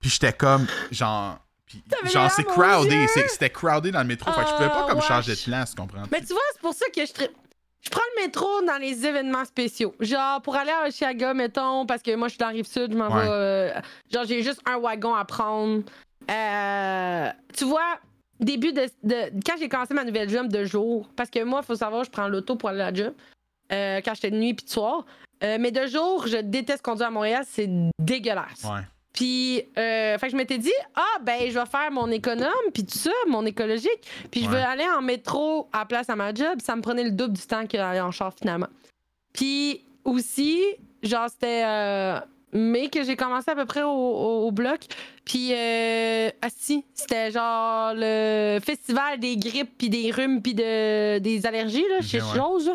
Puis 0.00 0.10
j'étais 0.10 0.32
comme, 0.32 0.66
genre. 0.90 1.38
Genre, 2.12 2.30
c'est 2.30 2.44
crowded. 2.44 3.08
C'était 3.28 3.50
crowded 3.50 3.92
dans 3.92 4.00
le 4.02 4.06
métro. 4.06 4.30
fait 4.32 4.42
que 4.42 4.48
je 4.48 4.54
pouvais 4.54 4.68
pas 4.68 4.84
Oh, 4.86 4.90
comme 4.90 5.00
changer 5.02 5.34
de 5.34 5.40
place, 5.40 5.70
tu 5.74 5.76
comprends? 5.80 6.02
Mais 6.10 6.20
tu 6.20 6.32
vois, 6.32 6.42
c'est 6.52 6.60
pour 6.60 6.74
ça 6.74 6.86
que 6.94 7.04
je 7.06 7.12
tri- 7.12 7.30
Je 7.82 7.90
prends 7.90 8.00
le 8.16 8.22
métro 8.24 8.46
dans 8.66 8.78
les 8.78 9.06
événements 9.06 9.44
spéciaux. 9.44 9.94
Genre, 10.00 10.42
pour 10.42 10.56
aller 10.56 10.72
à 10.72 10.88
Oshiaga, 10.88 11.34
mettons, 11.34 11.86
parce 11.86 12.02
que 12.02 12.14
moi, 12.16 12.26
je 12.28 12.32
suis 12.32 12.38
dans 12.38 12.46
la 12.46 12.52
Rive-Sud, 12.52 12.92
je 12.92 12.96
m'en 12.98 13.08
Ouais. 13.08 13.22
vais... 13.22 13.28
euh, 13.30 13.80
genre, 14.12 14.24
j'ai 14.24 14.42
juste 14.42 14.60
un 14.66 14.78
wagon 14.78 15.14
à 15.14 15.24
prendre. 15.24 15.82
Euh, 16.30 17.28
tu 17.56 17.64
vois, 17.64 17.98
début 18.40 18.72
de... 18.72 18.86
de- 19.04 19.30
quand 19.44 19.54
j'ai 19.58 19.68
commencé 19.68 19.94
ma 19.94 20.04
nouvelle 20.04 20.28
job 20.28 20.48
de 20.48 20.64
jour, 20.64 21.08
parce 21.16 21.30
que 21.30 21.42
moi, 21.44 21.60
il 21.62 21.66
faut 21.66 21.76
savoir, 21.76 22.04
je 22.04 22.10
prends 22.10 22.28
l'auto 22.28 22.56
pour 22.56 22.68
aller 22.70 22.80
à 22.80 22.90
la 22.90 22.94
job, 22.94 23.14
euh, 23.72 24.00
quand 24.04 24.14
j'étais 24.14 24.30
de 24.30 24.36
nuit 24.36 24.54
puis 24.54 24.66
de 24.66 24.70
soir. 24.70 25.04
Mais 25.42 25.70
de 25.70 25.86
jour, 25.86 26.26
je 26.26 26.38
déteste 26.38 26.82
conduire 26.82 27.08
à 27.08 27.10
Montréal, 27.10 27.44
c'est 27.46 27.68
dégueulasse. 28.00 28.64
Ouais. 28.64 28.80
Puis, 29.16 29.62
euh, 29.78 30.16
fait 30.18 30.26
que 30.26 30.32
je 30.32 30.36
m'étais 30.36 30.58
dit, 30.58 30.72
ah, 30.94 31.18
ben, 31.22 31.50
je 31.50 31.58
vais 31.58 31.66
faire 31.66 31.90
mon 31.90 32.08
économe, 32.10 32.52
puis 32.72 32.84
tout 32.84 32.98
ça, 32.98 33.10
mon 33.26 33.44
écologique. 33.46 34.06
Puis, 34.30 34.44
je 34.44 34.50
vais 34.50 34.60
aller 34.60 34.84
en 34.96 35.00
métro 35.02 35.68
à 35.72 35.78
la 35.80 35.84
place 35.86 36.08
à 36.10 36.14
ma 36.16 36.32
job. 36.34 36.60
Ça 36.62 36.76
me 36.76 36.82
prenait 36.82 37.02
le 37.04 37.10
double 37.12 37.32
du 37.32 37.42
temps 37.46 37.66
que 37.66 37.76
d'aller 37.78 38.00
en 38.00 38.10
char, 38.12 38.32
finalement. 38.38 38.68
Puis, 39.32 39.80
aussi, 40.04 40.62
genre, 41.02 41.28
c'était 41.30 41.62
euh, 41.64 42.20
mai 42.52 42.88
que 42.90 43.02
j'ai 43.04 43.16
commencé 43.16 43.50
à 43.50 43.54
peu 43.54 43.64
près 43.64 43.82
au, 43.82 43.88
au- 43.88 44.46
au 44.48 44.52
bloc. 44.52 44.80
Puis, 45.24 45.48
euh, 45.52 46.28
ah, 46.42 46.48
si, 46.54 46.84
c'était 46.94 47.30
genre 47.30 47.92
le 47.96 48.58
festival 48.62 49.18
des 49.18 49.36
grippes, 49.38 49.78
puis 49.78 49.88
des 49.88 50.10
rhumes, 50.10 50.42
puis 50.42 50.54
de, 50.54 51.18
des 51.18 51.46
allergies, 51.46 51.84
là, 51.88 52.02
chez 52.02 52.20
ouais. 52.20 52.36
chose. 52.36 52.70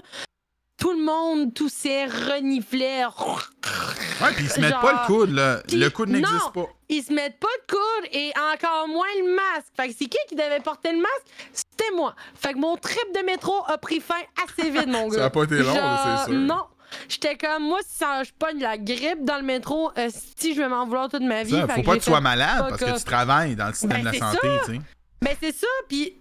Tout 0.81 0.93
le 0.93 1.05
monde 1.05 1.53
toussait, 1.53 2.05
reniflait. 2.07 3.05
Ouais, 3.05 4.33
puis 4.35 4.45
ils 4.45 4.49
se 4.49 4.59
mettent 4.59 4.71
Genre- 4.71 4.81
pas 4.81 4.91
le 4.93 5.05
coude, 5.05 5.29
là. 5.29 5.61
Le 5.71 5.89
coude 5.89 6.09
n'existe 6.09 6.51
pas. 6.55 6.65
ils 6.89 7.03
se 7.03 7.13
mettent 7.13 7.39
pas 7.39 7.47
de 7.67 7.71
coude 7.75 8.09
et 8.11 8.31
encore 8.51 8.87
moins 8.87 9.05
le 9.23 9.35
masque. 9.35 9.67
Fait 9.77 9.89
que 9.89 9.93
c'est 9.97 10.05
qui 10.07 10.17
qui 10.27 10.35
devait 10.35 10.59
porter 10.59 10.91
le 10.91 10.97
masque? 10.97 11.25
C'était 11.53 11.95
moi. 11.95 12.15
Fait 12.33 12.53
que 12.53 12.57
mon 12.57 12.77
trip 12.77 13.05
de 13.15 13.23
métro 13.23 13.53
a 13.67 13.77
pris 13.77 13.99
fin 13.99 14.15
assez 14.43 14.71
vite, 14.71 14.87
mon 14.87 15.07
gars. 15.07 15.17
Ça 15.19 15.25
a 15.25 15.29
pas 15.29 15.43
été 15.43 15.59
long, 15.59 15.73
Genre, 15.75 16.23
c'est 16.25 16.31
sûr. 16.31 16.39
Non. 16.41 16.63
J'étais 17.07 17.37
comme, 17.37 17.63
moi, 17.63 17.79
si 17.87 17.97
ça- 17.99 18.23
je 18.23 18.31
pogne 18.37 18.59
la 18.59 18.77
grippe 18.79 19.23
dans 19.23 19.37
le 19.37 19.43
métro, 19.43 19.91
euh, 19.99 20.09
si 20.39 20.55
je 20.55 20.61
vais 20.63 20.67
m'en 20.67 20.85
vouloir 20.87 21.09
toute 21.09 21.21
ma 21.21 21.43
vie. 21.43 21.51
Ça, 21.51 21.67
Fait 21.67 21.73
faut 21.75 21.81
que 21.81 21.85
pas 21.85 21.93
que 21.93 21.99
tu 21.99 22.09
sois 22.09 22.21
malade 22.21 22.65
parce 22.69 22.81
que 22.83 22.97
tu 22.97 23.03
travailles 23.05 23.55
dans 23.55 23.67
le 23.67 23.73
système 23.73 23.91
Ben, 23.91 23.99
de 23.99 24.05
la 24.05 24.13
santé, 24.31 24.47
tu 24.65 24.73
sais. 24.73 24.81
Ben, 25.21 25.37
c'est 25.39 25.55
ça, 25.55 25.67
puis 25.87 26.15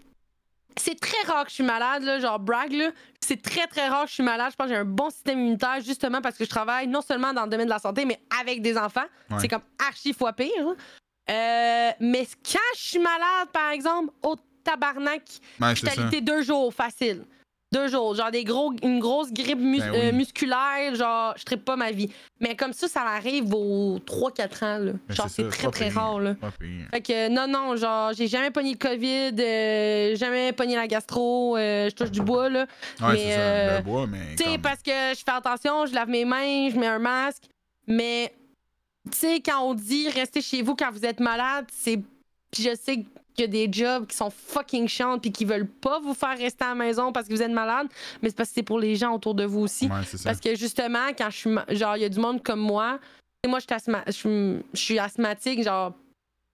c'est 0.76 0.98
très 0.98 1.20
rare 1.30 1.44
que 1.44 1.50
je 1.50 1.54
suis 1.56 1.64
malade, 1.64 2.02
là, 2.02 2.18
genre 2.20 2.38
brag, 2.38 2.72
là. 2.72 2.90
C'est 3.20 3.40
très, 3.40 3.66
très 3.66 3.88
rare 3.88 4.04
que 4.04 4.08
je 4.08 4.14
suis 4.14 4.22
malade. 4.22 4.50
Je 4.52 4.56
pense 4.56 4.66
que 4.68 4.72
j'ai 4.74 4.78
un 4.80 4.84
bon 4.84 5.10
système 5.10 5.38
immunitaire, 5.40 5.80
justement 5.80 6.20
parce 6.20 6.36
que 6.36 6.44
je 6.44 6.50
travaille 6.50 6.86
non 6.88 7.00
seulement 7.02 7.32
dans 7.32 7.44
le 7.44 7.50
domaine 7.50 7.66
de 7.66 7.72
la 7.72 7.78
santé, 7.78 8.04
mais 8.04 8.20
avec 8.40 8.62
des 8.62 8.76
enfants. 8.78 9.04
Ouais. 9.30 9.36
C'est 9.40 9.48
comme 9.48 9.62
archi 9.86 10.12
fois 10.12 10.32
pire. 10.32 10.50
hein. 10.60 10.76
Euh, 11.30 11.90
mais 12.00 12.26
quand 12.50 12.58
je 12.76 12.80
suis 12.80 12.98
malade, 12.98 13.48
par 13.52 13.70
exemple, 13.70 14.12
au 14.22 14.34
tabarnak, 14.64 15.22
Ouais, 15.60 15.74
je 15.76 15.86
suis 15.86 16.22
deux 16.22 16.42
jours, 16.42 16.72
facile. 16.74 17.24
Deux 17.72 17.86
jours, 17.86 18.16
genre 18.16 18.32
des 18.32 18.42
gros, 18.42 18.72
une 18.82 18.98
grosse 18.98 19.32
grippe 19.32 19.60
mus- 19.60 19.78
Ben 19.78 19.90
oui. 19.92 19.98
euh, 20.02 20.12
musculaire, 20.12 20.92
genre, 20.96 21.34
je 21.36 21.44
tripe 21.44 21.64
pas 21.64 21.76
ma 21.76 21.92
vie. 21.92 22.10
Mais 22.40 22.56
comme 22.56 22.72
ça, 22.72 22.88
ça 22.88 23.04
m'arrive 23.04 23.54
aux 23.54 24.00
3-4 24.00 24.64
ans, 24.64 24.78
là. 24.78 24.92
Ben, 25.08 25.14
Genre, 25.14 25.28
c'est 25.28 25.48
très, 25.48 25.70
très 25.70 25.88
rare, 25.88 26.18
là. 26.18 26.34
Fait 26.90 27.00
que 27.00 27.28
non, 27.28 27.46
non, 27.46 27.76
genre, 27.76 28.12
j'ai 28.12 28.26
jamais 28.26 28.50
pogné 28.50 28.72
le 28.72 28.76
COVID, 28.76 29.36
euh, 29.40 30.16
jamais 30.16 30.52
pogné 30.52 30.74
la 30.74 30.88
gastro, 30.88 31.56
euh, 31.56 31.88
je 31.88 31.94
touche 31.94 32.10
du 32.10 32.22
bois, 32.22 32.48
là. 32.48 32.66
Ouais, 33.00 33.12
mais, 33.12 33.34
ça. 33.34 33.40
euh, 33.40 33.78
Le 33.78 33.84
bois, 33.84 34.06
mais. 34.08 34.34
Tu 34.36 34.38
sais, 34.38 34.44
comme- 34.50 34.62
parce 34.62 34.82
que 34.82 34.90
je 34.90 35.22
fais 35.24 35.30
attention, 35.30 35.86
je 35.86 35.94
lave 35.94 36.08
mes 36.08 36.24
mains, 36.24 36.70
je 36.70 36.76
mets 36.76 36.88
un 36.88 36.98
masque, 36.98 37.44
mais, 37.86 38.34
tu 39.12 39.16
sais, 39.16 39.40
quand 39.40 39.62
on 39.62 39.74
dit 39.74 40.08
restez 40.08 40.40
chez 40.42 40.62
vous 40.62 40.74
quand 40.74 40.90
vous 40.90 41.04
êtes 41.06 41.20
malade, 41.20 41.66
c'est. 41.72 41.98
Puis 42.50 42.64
je 42.64 42.74
sais 42.74 42.94
qu'il 42.96 43.06
a 43.44 43.46
des 43.48 43.68
jobs 43.72 44.06
qui 44.06 44.16
sont 44.16 44.30
fucking 44.30 44.88
chiants 44.88 45.18
puis 45.18 45.32
qui 45.32 45.44
veulent 45.44 45.66
pas 45.68 45.98
vous 46.00 46.14
faire 46.14 46.36
rester 46.36 46.64
à 46.64 46.68
la 46.70 46.74
maison 46.74 47.12
parce 47.12 47.26
que 47.28 47.32
vous 47.34 47.42
êtes 47.42 47.50
malade, 47.52 47.86
mais 48.22 48.28
c'est 48.30 48.36
parce 48.36 48.48
que 48.50 48.54
c'est 48.56 48.62
pour 48.62 48.78
les 48.78 48.96
gens 48.96 49.14
autour 49.14 49.34
de 49.34 49.44
vous 49.44 49.60
aussi. 49.60 49.86
Ouais. 49.86 50.02
Parce 50.24 50.40
que 50.40 50.54
justement, 50.54 51.08
quand 51.16 51.30
je 51.30 51.36
suis. 51.36 51.50
Genre, 51.76 51.96
il 51.96 52.02
y 52.02 52.04
a 52.04 52.08
du 52.08 52.18
monde 52.20 52.42
comme 52.42 52.60
moi. 52.60 52.98
Moi, 53.46 53.58
je 53.58 53.64
suis 53.64 53.74
asthma- 53.74 54.04
je 54.06 54.12
suis- 54.12 54.62
je 54.74 54.80
suis 54.80 54.98
asthmatique, 54.98 55.62
genre, 55.62 55.94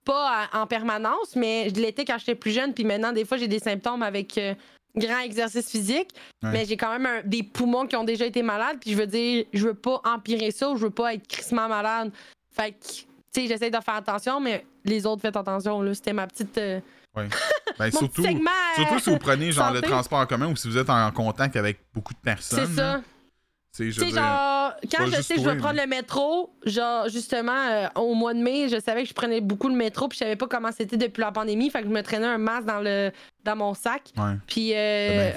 pas 0.04 0.48
en 0.52 0.66
permanence, 0.68 1.34
mais 1.34 1.68
je 1.74 1.80
l'étais 1.80 2.04
quand 2.04 2.16
j'étais 2.18 2.36
plus 2.36 2.52
jeune. 2.52 2.72
Puis 2.72 2.84
maintenant, 2.84 3.12
des 3.12 3.24
fois, 3.24 3.36
j'ai 3.38 3.48
des 3.48 3.58
symptômes 3.58 4.02
avec 4.04 4.38
euh, 4.38 4.54
grand 4.96 5.18
exercice 5.18 5.68
physique. 5.68 6.10
Ouais. 6.44 6.50
Mais 6.52 6.64
j'ai 6.64 6.76
quand 6.76 6.92
même 6.92 7.06
un- 7.06 7.22
des 7.24 7.42
poumons 7.42 7.86
qui 7.86 7.96
ont 7.96 8.04
déjà 8.04 8.24
été 8.24 8.42
malades. 8.42 8.78
Puis 8.80 8.92
je 8.92 8.96
veux 8.96 9.06
dire, 9.08 9.44
je 9.52 9.66
veux 9.66 9.74
pas 9.74 10.00
empirer 10.04 10.52
ça 10.52 10.70
ou 10.70 10.76
je 10.76 10.82
veux 10.84 10.90
pas 10.90 11.14
être 11.14 11.26
crissement 11.26 11.68
malade. 11.68 12.12
Fait 12.54 12.70
que, 12.70 12.76
sais, 13.42 13.46
j'essaie 13.48 13.70
de 13.70 13.78
faire 13.80 13.94
attention, 13.94 14.40
mais 14.40 14.64
les 14.84 15.06
autres, 15.06 15.22
faites 15.22 15.36
attention. 15.36 15.80
là. 15.82 15.94
C'était 15.94 16.12
ma 16.12 16.26
petite. 16.26 16.56
euh, 16.58 16.80
Ouais. 17.16 17.28
Ben, 17.78 17.90
mon 17.92 17.98
surtout, 18.00 18.22
petit 18.22 18.28
segment. 18.28 18.50
euh, 18.50 18.74
surtout 18.82 18.98
si 19.00 19.10
vous 19.10 19.18
prenez 19.18 19.52
genre 19.52 19.70
le 19.72 19.80
transport 19.82 20.18
en 20.20 20.26
commun 20.26 20.48
ou 20.48 20.56
si 20.56 20.68
vous 20.68 20.76
êtes 20.78 20.88
en 20.90 21.10
contact 21.12 21.56
avec 21.56 21.78
beaucoup 21.94 22.12
de 22.14 22.18
personnes. 22.18 22.66
C'est 22.66 22.74
ça. 22.74 23.00
Tu 23.74 23.92
sais, 23.92 24.08
genre, 24.10 24.72
quand 24.90 25.06
je 25.06 25.20
sais 25.20 25.34
que 25.34 25.40
je 25.42 25.48
vais 25.50 25.56
prendre 25.58 25.78
le 25.78 25.86
métro, 25.86 26.50
genre, 26.64 27.08
justement, 27.10 27.52
euh, 27.68 27.86
au 27.96 28.14
mois 28.14 28.32
de 28.32 28.38
mai, 28.38 28.70
je 28.70 28.80
savais 28.80 29.02
que 29.02 29.08
je 29.10 29.14
prenais 29.14 29.42
beaucoup 29.42 29.68
le 29.68 29.74
métro, 29.74 30.08
puis 30.08 30.16
je 30.18 30.24
savais 30.24 30.36
pas 30.36 30.46
comment 30.46 30.70
c'était 30.72 30.96
depuis 30.96 31.20
la 31.20 31.30
pandémie, 31.32 31.68
fait 31.68 31.82
que 31.82 31.88
je 31.88 31.92
me 31.92 32.02
traînais 32.02 32.26
un 32.26 32.38
masque 32.38 32.64
dans, 32.66 32.80
le, 32.80 33.10
dans 33.44 33.56
mon 33.56 33.74
sac. 33.74 34.12
Ouais. 34.16 34.32
Puis 34.46 34.72
euh, 34.72 34.76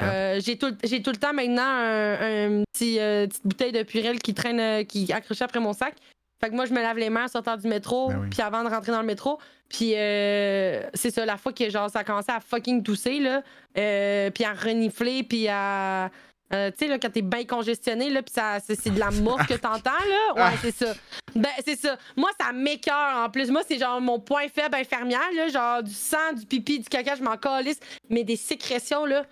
euh, 0.02 0.40
j'ai 0.42 0.58
tout, 0.58 0.74
j'ai 0.86 1.02
tout 1.02 1.12
le 1.12 1.18
temps 1.18 1.34
maintenant 1.34 1.64
un, 1.64 2.14
un 2.62 2.64
petit, 2.72 2.98
euh, 3.00 3.28
petite 3.28 3.46
bouteille 3.46 3.72
de 3.74 3.84
Purel 3.84 4.20
qui 4.20 4.34
traîne, 4.34 4.86
qui 4.86 5.12
accrochée 5.12 5.44
après 5.44 5.60
mon 5.60 5.74
sac. 5.74 5.96
Fait 6.42 6.50
que 6.50 6.56
moi, 6.56 6.66
je 6.66 6.74
me 6.74 6.82
lave 6.82 6.98
les 6.98 7.10
mains 7.10 7.26
en 7.26 7.28
sortant 7.28 7.58
du 7.58 7.68
métro, 7.68 8.08
Ben 8.10 8.20
oui. 8.22 8.30
puis 8.30 8.42
avant 8.42 8.64
de 8.64 8.70
rentrer 8.70 8.92
dans 8.92 9.02
le 9.02 9.06
métro. 9.08 9.40
Puis 9.68 9.94
euh, 9.96 10.82
c'est 10.94 11.12
ça, 11.12 11.26
la 11.26 11.38
fois 11.38 11.54
que 11.54 11.70
genre, 11.70 11.90
ça 11.90 12.00
a 12.00 12.04
commencé 12.04 12.32
à 12.32 12.40
fucking 12.40 12.82
tousser, 12.82 13.20
là, 13.20 13.44
euh, 13.78 14.30
puis 14.32 14.44
à 14.46 14.54
renifler, 14.54 15.24
puis 15.24 15.48
à. 15.48 16.10
euh, 16.54 16.72
tu 16.72 16.78
sais, 16.80 16.88
là, 16.88 16.98
quand 16.98 17.12
t'es 17.12 17.22
bien 17.22 17.44
congestionné, 17.46 18.10
là, 18.10 18.22
puis 18.24 18.34
ça, 18.34 18.58
c'est, 18.60 18.90
de 18.90 18.98
la 19.00 19.12
morve 19.12 19.46
que 19.46 19.54
t'entends, 19.54 19.92
là. 19.92 20.34
Ouais, 20.36 20.58
c'est 20.62 20.72
ça. 20.74 20.94
Ben, 21.36 21.50
c'est 21.64 21.76
ça. 21.78 21.98
Moi, 22.18 22.30
ça 22.40 22.52
m'écœure 22.52 23.18
en 23.26 23.30
plus. 23.30 23.52
Moi, 23.52 23.62
c'est 23.68 23.78
genre 23.78 24.02
mon 24.02 24.20
point 24.20 24.48
faible 24.48 24.76
infirmière, 24.76 25.30
là. 25.36 25.50
Genre 25.50 25.84
du 25.84 25.94
sang, 25.94 26.34
du 26.36 26.46
pipi, 26.46 26.80
du 26.80 26.90
caca, 26.90 27.16
je 27.16 27.22
m'en 27.24 27.38
calisse. 27.38 27.80
Mais 28.10 28.24
des 28.24 28.38
sécrétions, 28.38 29.06
là, 29.06 29.24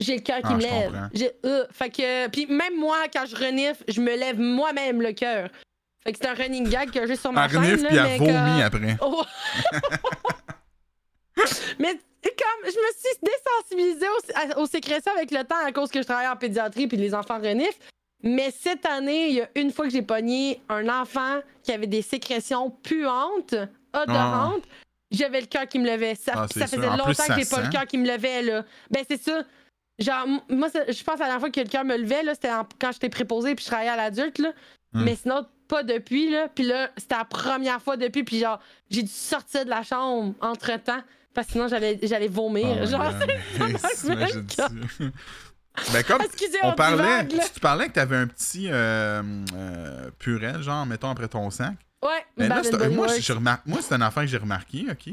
j'ai 0.00 0.16
le 0.16 0.22
cœur 0.22 0.38
qui 0.38 0.48
Ah, 0.50 0.54
me 0.56 0.60
lève. 0.62 1.08
J'ai, 1.14 1.30
euh, 1.46 1.64
fait 1.70 1.90
que, 1.90 2.26
puis 2.28 2.46
même 2.46 2.76
moi, 2.76 2.96
quand 3.12 3.26
je 3.26 3.36
renifle, 3.36 3.84
je 3.86 4.00
me 4.00 4.16
lève 4.16 4.40
moi-même 4.40 5.00
le 5.00 5.12
cœur. 5.12 5.50
Fait 6.06 6.12
que 6.12 6.18
c'est 6.20 6.28
un 6.28 6.34
running 6.34 6.68
gag 6.68 6.90
que 6.90 7.06
j'ai 7.06 7.16
sur 7.16 7.32
ma 7.32 7.48
chaîne. 7.48 7.62
là, 7.82 7.88
puis 7.88 7.96
elle 7.96 8.18
vomit 8.18 8.62
après. 8.62 8.96
Oh. 9.00 9.24
mais 11.78 11.94
comme 12.22 12.64
je 12.64 12.78
me 12.78 12.92
suis 12.96 13.18
désensibilisée 13.22 14.08
aux, 14.08 14.54
à- 14.56 14.58
aux 14.60 14.66
sécrétions 14.66 15.12
avec 15.12 15.30
le 15.30 15.44
temps 15.44 15.62
à 15.64 15.72
cause 15.72 15.90
que 15.90 16.00
je 16.00 16.06
travaille 16.06 16.28
en 16.28 16.36
pédiatrie 16.36 16.86
puis 16.86 16.96
les 16.96 17.14
enfants 17.14 17.38
reniflent. 17.38 17.78
Mais 18.22 18.50
cette 18.50 18.86
année, 18.86 19.28
il 19.28 19.34
y 19.34 19.40
a 19.42 19.48
une 19.56 19.70
fois 19.70 19.84
que 19.84 19.90
j'ai 19.92 20.00
pogné 20.02 20.62
un 20.70 20.88
enfant 20.88 21.40
qui 21.62 21.72
avait 21.72 21.86
des 21.86 22.00
sécrétions 22.00 22.70
puantes, 22.70 23.54
odorantes. 23.92 24.62
J'avais 25.10 25.40
le 25.42 25.46
cœur 25.46 25.66
qui 25.68 25.78
me 25.78 25.86
levait. 25.90 26.14
Ça, 26.14 26.32
Ah, 26.34 26.46
ça 26.50 26.66
faisait 26.66 26.78
longtemps 26.86 27.04
plus, 27.04 27.16
que 27.16 27.34
j'ai 27.40 27.44
pas 27.44 27.60
le 27.62 27.68
cœur 27.70 27.86
qui 27.86 27.98
me 27.98 28.06
levait, 28.10 28.42
là. 28.42 28.64
Ben, 28.90 29.04
c'est 29.08 29.20
ça. 29.22 29.42
Genre, 29.98 30.26
moi, 30.48 30.68
je 30.88 31.04
pense 31.04 31.16
à 31.16 31.18
la 31.18 31.24
dernière 31.26 31.40
fois 31.40 31.50
que 31.50 31.60
le 31.60 31.68
cœur 31.68 31.84
me 31.84 31.96
levait, 31.96 32.22
là, 32.22 32.34
c'était 32.34 32.48
quand 32.80 32.92
j'étais 32.92 33.10
préposée 33.10 33.54
puis 33.54 33.64
je 33.64 33.70
travaillais 33.70 33.90
à 33.90 33.96
l'adulte, 33.96 34.38
là. 34.38 34.52
Hmm. 34.94 35.04
Mais 35.04 35.16
sinon, 35.16 35.46
pas 35.68 35.82
depuis, 35.82 36.30
là. 36.30 36.48
Puis 36.54 36.64
là, 36.64 36.90
c'était 36.96 37.16
la 37.16 37.24
première 37.24 37.80
fois 37.82 37.96
depuis, 37.96 38.24
puis 38.24 38.38
genre, 38.40 38.60
j'ai 38.90 39.02
dû 39.02 39.10
sortir 39.10 39.64
de 39.64 39.70
la 39.70 39.82
chambre 39.82 40.34
entre-temps, 40.40 41.00
parce 41.34 41.46
que 41.48 41.52
sinon, 41.54 41.68
j'allais, 41.68 41.98
j'allais 42.02 42.28
vomir. 42.28 42.78
Oh 42.82 42.86
genre, 42.86 43.12
c'est? 43.20 43.58
Ben 45.92 46.04
comme 46.04 46.22
on 46.62 46.72
parlait, 46.72 47.26
si 47.42 47.52
tu 47.54 47.58
parlais 47.60 47.88
que 47.88 47.94
t'avais 47.94 48.14
un 48.16 48.28
petit 48.28 48.68
euh, 48.70 49.22
euh, 49.56 50.08
purel, 50.20 50.62
genre, 50.62 50.86
mettons, 50.86 51.10
après 51.10 51.26
ton 51.26 51.50
sac. 51.50 51.74
Ouais, 52.00 52.10
Ben 52.36 52.48
là, 52.48 52.62
moi, 52.90 53.06
remar- 53.08 53.58
moi, 53.66 53.78
c'est 53.82 53.94
un 53.94 54.00
affaire 54.02 54.22
que 54.22 54.28
j'ai 54.28 54.36
remarqué, 54.36 54.86
OK? 54.88 55.12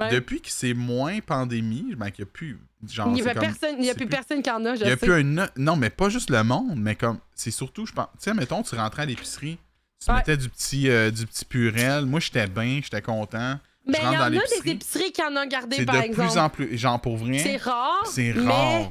Ouais. 0.00 0.10
Depuis 0.10 0.40
que 0.40 0.48
c'est 0.50 0.74
moins 0.74 1.20
pandémie, 1.20 1.94
ben, 1.96 2.10
qu'il 2.10 2.24
n'y 2.24 2.28
a 2.30 2.32
plus. 2.32 2.58
Genre, 2.88 3.06
Il 3.08 3.12
n'y 3.12 3.20
a, 3.28 3.32
comme- 3.34 3.42
personne, 3.42 3.76
il 3.78 3.84
y 3.84 3.90
a 3.90 3.94
plus 3.94 4.06
personne 4.08 4.42
qui 4.42 4.50
en 4.50 4.64
a, 4.64 4.74
je 4.74 4.80
Il 4.80 4.88
y 4.88 4.90
a 4.90 4.96
sais. 4.96 5.06
plus 5.06 5.12
un. 5.12 5.46
Non, 5.56 5.76
mais 5.76 5.90
pas 5.90 6.08
juste 6.08 6.30
le 6.30 6.42
monde, 6.42 6.74
mais 6.78 6.96
comme. 6.96 7.18
C'est 7.34 7.50
surtout, 7.52 7.86
je 7.86 7.92
pense. 7.92 8.08
Tu 8.14 8.24
sais, 8.24 8.34
mettons, 8.34 8.62
tu 8.64 8.74
rentrais 8.74 9.02
à 9.02 9.06
l'épicerie, 9.06 9.58
tu 10.04 10.10
Ouais. 10.10 10.16
mettais 10.18 10.36
du 10.36 10.48
petit, 10.48 10.88
euh, 10.90 11.10
du 11.10 11.26
petit 11.26 11.44
purel. 11.44 12.06
Moi, 12.06 12.20
j'étais 12.20 12.46
bien, 12.46 12.80
j'étais 12.82 13.02
content. 13.02 13.58
Mais 13.86 13.98
il 14.00 14.06
rentre 14.06 14.14
y 14.14 14.18
en 14.18 14.22
a 14.22 14.30
des 14.30 14.70
épiceries 14.70 15.10
qui 15.12 15.22
en 15.22 15.36
ont 15.36 15.46
gardé, 15.46 15.84
par 15.84 15.96
de 15.96 16.00
exemple. 16.02 16.28
plus 16.28 16.38
en 16.38 16.48
plus. 16.48 16.78
Genre, 16.78 17.00
pour 17.00 17.16
vrai, 17.16 17.38
C'est 17.38 17.56
rare. 17.56 18.06
c'est 18.06 18.32
rare. 18.32 18.90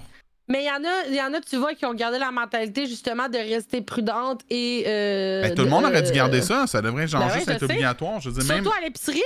Mais 0.49 0.63
il 0.63 0.67
y 0.67 0.69
en 0.71 0.83
a, 0.83 1.07
il 1.07 1.15
y 1.15 1.21
en 1.21 1.33
a, 1.33 1.39
tu 1.39 1.55
vois, 1.55 1.73
qui 1.75 1.85
ont 1.85 1.93
gardé 1.93 2.19
la 2.19 2.29
mentalité 2.31 2.85
justement 2.85 3.29
de 3.29 3.38
rester 3.38 3.81
prudente 3.81 4.41
et. 4.49 4.83
euh, 4.85 5.43
Ben, 5.43 5.55
tout 5.55 5.61
le 5.61 5.65
de- 5.65 5.69
monde 5.69 5.85
aurait 5.85 6.01
dû 6.01 6.11
garder 6.11 6.41
ça. 6.41 6.67
Ça 6.67 6.81
devrait 6.81 7.07
genre 7.07 7.21
Ben 7.21 7.27
ouais, 7.27 7.33
juste 7.35 7.45
je 7.47 7.51
être 7.53 7.59
sais. 7.59 7.65
obligatoire. 7.65 8.19
Je 8.19 8.29
veux 8.29 8.41
dire, 8.41 8.53
même. 8.53 8.63
Surtout 8.63 8.77
à 8.77 8.81
l'épicerie? 8.81 9.21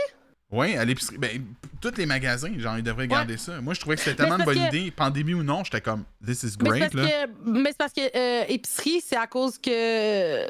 Oui, 0.56 0.77
à 0.77 0.86
l'épicerie. 0.86 1.18
Ben, 1.18 1.44
tous 1.82 1.95
les 1.98 2.06
magasins, 2.06 2.52
genre, 2.57 2.77
ils 2.77 2.84
devraient 2.84 3.07
garder 3.07 3.38
ça. 3.38 3.60
Moi, 3.61 3.73
je 3.73 3.80
trouvais 3.82 3.95
que 3.98 4.02
c'était 4.02 4.15
tellement 4.15 4.38
une 4.38 4.45
bonne 4.45 4.56
que- 4.57 4.76
idée. 4.76 4.91
Pandémie 4.91 5.34
ou 5.34 5.44
non, 5.44 5.64
j'étais 5.64 5.82
comme, 5.82 6.03
this 6.26 6.44
is 6.44 6.56
great, 6.57 6.91
que, 6.91 7.27
mais 7.45 7.72
c'est 7.72 7.77
parce 7.77 7.94
que 7.94 8.02
euh, 8.15 8.45
épicerie, 8.48 9.02
c'est 9.06 9.18
à 9.18 9.27
cause 9.27 9.57
que 9.57 9.69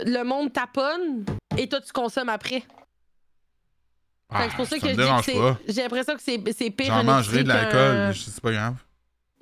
le 0.05 0.23
monde 0.23 0.53
taponne 0.53 1.25
et 1.57 1.67
toi, 1.67 1.81
tu 1.81 1.91
consommes 1.91 2.29
après. 2.29 2.61
Que 2.61 4.37
c'est 4.49 4.55
pour 4.55 4.65
ça, 4.67 4.75
Ah, 4.75 4.79
ça 4.79 4.87
que 4.87 4.91
dis 4.91 4.97
que 5.31 5.37
pas. 5.39 5.59
j'ai 5.67 5.81
l'impression 5.83 6.15
que 6.15 6.21
c'est 6.23 6.69
pire. 6.71 6.87
J'en 6.87 7.03
mangerai 7.03 7.43
de 7.43 7.47
l'alcool, 7.47 8.15
c'est 8.15 8.41
pas 8.41 8.51
grave. 8.51 8.75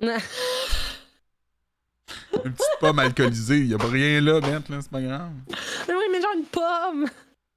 Une 2.44 2.52
petite 2.52 2.78
pomme 2.80 2.98
alcoolisée, 2.98 3.64
y 3.64 3.74
a 3.74 3.78
pas 3.78 3.86
rien 3.88 4.20
là, 4.20 4.40
Beth, 4.40 4.68
là, 4.68 4.78
c'est 4.80 4.90
pas 4.90 5.00
grave. 5.00 5.30
Mais 5.88 5.94
oui, 5.94 6.04
mais 6.12 6.20
genre 6.20 6.34
une 6.36 6.44
pomme. 6.44 7.06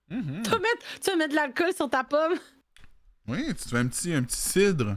Mhm. 0.09 0.41
Tu 0.43 0.49
vas 0.49 0.59
mettre, 0.59 0.85
tu 1.03 1.09
vas 1.11 1.15
mettre 1.17 1.31
de 1.31 1.35
l'alcool 1.35 1.73
sur 1.75 1.89
ta 1.89 2.03
pomme. 2.03 2.35
Oui, 3.27 3.45
tu 3.49 3.55
te 3.55 3.69
fais 3.69 3.77
un 3.77 3.87
petit, 3.87 4.13
un 4.13 4.23
petit 4.23 4.37
cidre. 4.39 4.95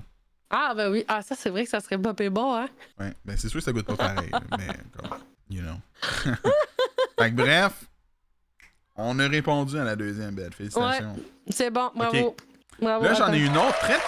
Ah, 0.50 0.72
ben 0.76 0.90
oui. 0.90 1.04
Ah, 1.08 1.22
ça, 1.22 1.34
c'est 1.36 1.50
vrai 1.50 1.64
que 1.64 1.70
ça 1.70 1.80
serait 1.80 1.98
pas 1.98 2.14
pire 2.14 2.30
bon, 2.30 2.54
hein? 2.56 2.68
Ouais, 2.98 3.12
ben 3.24 3.36
c'est 3.36 3.48
sûr 3.48 3.58
que 3.60 3.64
ça 3.64 3.72
goûte 3.72 3.86
pas 3.86 3.96
pareil, 3.96 4.30
mais 4.58 4.68
comme, 4.96 5.18
you 5.48 5.62
know. 5.62 5.76
fait 7.18 7.30
que 7.30 7.34
bref, 7.36 7.72
on 8.96 9.18
a 9.18 9.28
répondu 9.28 9.78
à 9.78 9.84
la 9.84 9.96
deuxième 9.96 10.34
belle. 10.34 10.52
Félicitations. 10.52 11.16
C'est 11.48 11.70
bon, 11.70 11.90
bravo. 11.94 12.36
Bravo. 12.80 13.04
Là, 13.04 13.14
j'en 13.14 13.32
ai 13.32 13.38
une 13.40 13.56
autre 13.56 13.78
très. 13.78 13.98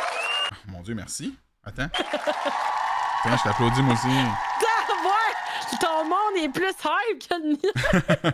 Ah, 0.51 0.55
mon 0.69 0.81
Dieu, 0.83 0.95
merci. 0.95 1.37
Attends. 1.65 1.89
Tiens, 1.95 3.37
je 3.37 3.43
t'applaudis 3.45 3.83
moi 3.83 3.95
aussi. 3.95 4.07
Ah, 4.09 4.93
ouais! 5.05 5.79
Ton 5.81 6.05
monde 6.05 6.37
est 6.43 6.49
plus 6.49 6.65
hype 6.85 7.29
que 7.29 7.35
le 7.35 7.51
mien. 7.51 8.33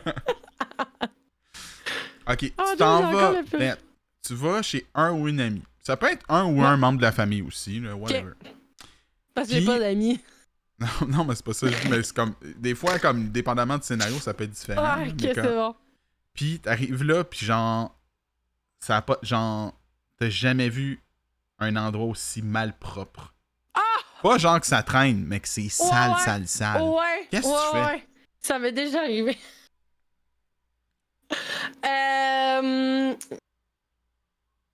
Ok, 2.30 2.52
Oh, 2.58 2.62
tu 2.72 2.76
t'en 2.76 3.10
vas. 3.10 3.42
ben, 3.52 3.76
tu 4.22 4.34
vas 4.34 4.60
chez 4.60 4.86
un 4.94 5.12
ou 5.12 5.28
une 5.28 5.40
amie. 5.40 5.62
Ça 5.88 5.96
peut 5.96 6.12
être 6.12 6.26
un 6.28 6.44
ou 6.44 6.62
un 6.62 6.76
membre 6.76 6.98
de 6.98 7.02
la 7.02 7.12
famille 7.12 7.40
aussi, 7.40 7.80
là, 7.80 7.96
whatever. 7.96 8.34
Parce 9.32 9.48
que 9.48 9.54
j'ai 9.54 9.64
pas 9.64 9.78
d'amis. 9.78 10.20
Non, 10.78 11.08
non, 11.08 11.24
mais 11.24 11.34
c'est 11.34 11.44
pas 11.44 11.54
ça. 11.54 11.66
Mais 11.88 12.02
c'est 12.02 12.14
comme. 12.14 12.34
Des 12.56 12.74
fois, 12.74 12.98
comme 12.98 13.30
dépendamment 13.30 13.78
du 13.78 13.84
scénario, 13.84 14.18
ça 14.20 14.34
peut 14.34 14.44
être 14.44 14.50
différent. 14.50 14.82
Ah, 14.84 14.98
ok, 15.00 15.14
c'est 15.18 15.34
comme- 15.34 15.46
bon. 15.46 15.74
Puis 16.34 16.60
t'arrives 16.60 17.02
là, 17.04 17.24
puis 17.24 17.46
genre. 17.46 17.98
Ça 18.80 18.98
a 18.98 19.02
pas. 19.02 19.18
Genre. 19.22 19.72
T'as 20.18 20.28
jamais 20.28 20.68
vu 20.68 21.02
un 21.58 21.74
endroit 21.74 22.06
aussi 22.08 22.42
mal 22.42 22.78
propre. 22.78 23.32
Ah! 23.72 23.80
Pas 24.22 24.36
genre 24.36 24.60
que 24.60 24.66
ça 24.66 24.82
traîne, 24.82 25.24
mais 25.24 25.40
que 25.40 25.48
c'est 25.48 25.70
sale, 25.70 26.12
ouais. 26.12 26.18
sale, 26.18 26.46
sale. 26.46 26.82
Ouais. 26.82 27.28
Qu'est-ce 27.30 27.42
que 27.44 27.48
ouais, 27.48 27.70
tu 27.72 27.76
fais? 27.76 27.84
ouais. 27.94 28.08
Ça 28.42 28.58
m'est 28.58 28.72
déjà 28.72 29.00
arrivé. 29.00 29.38
Euh, 31.84 33.14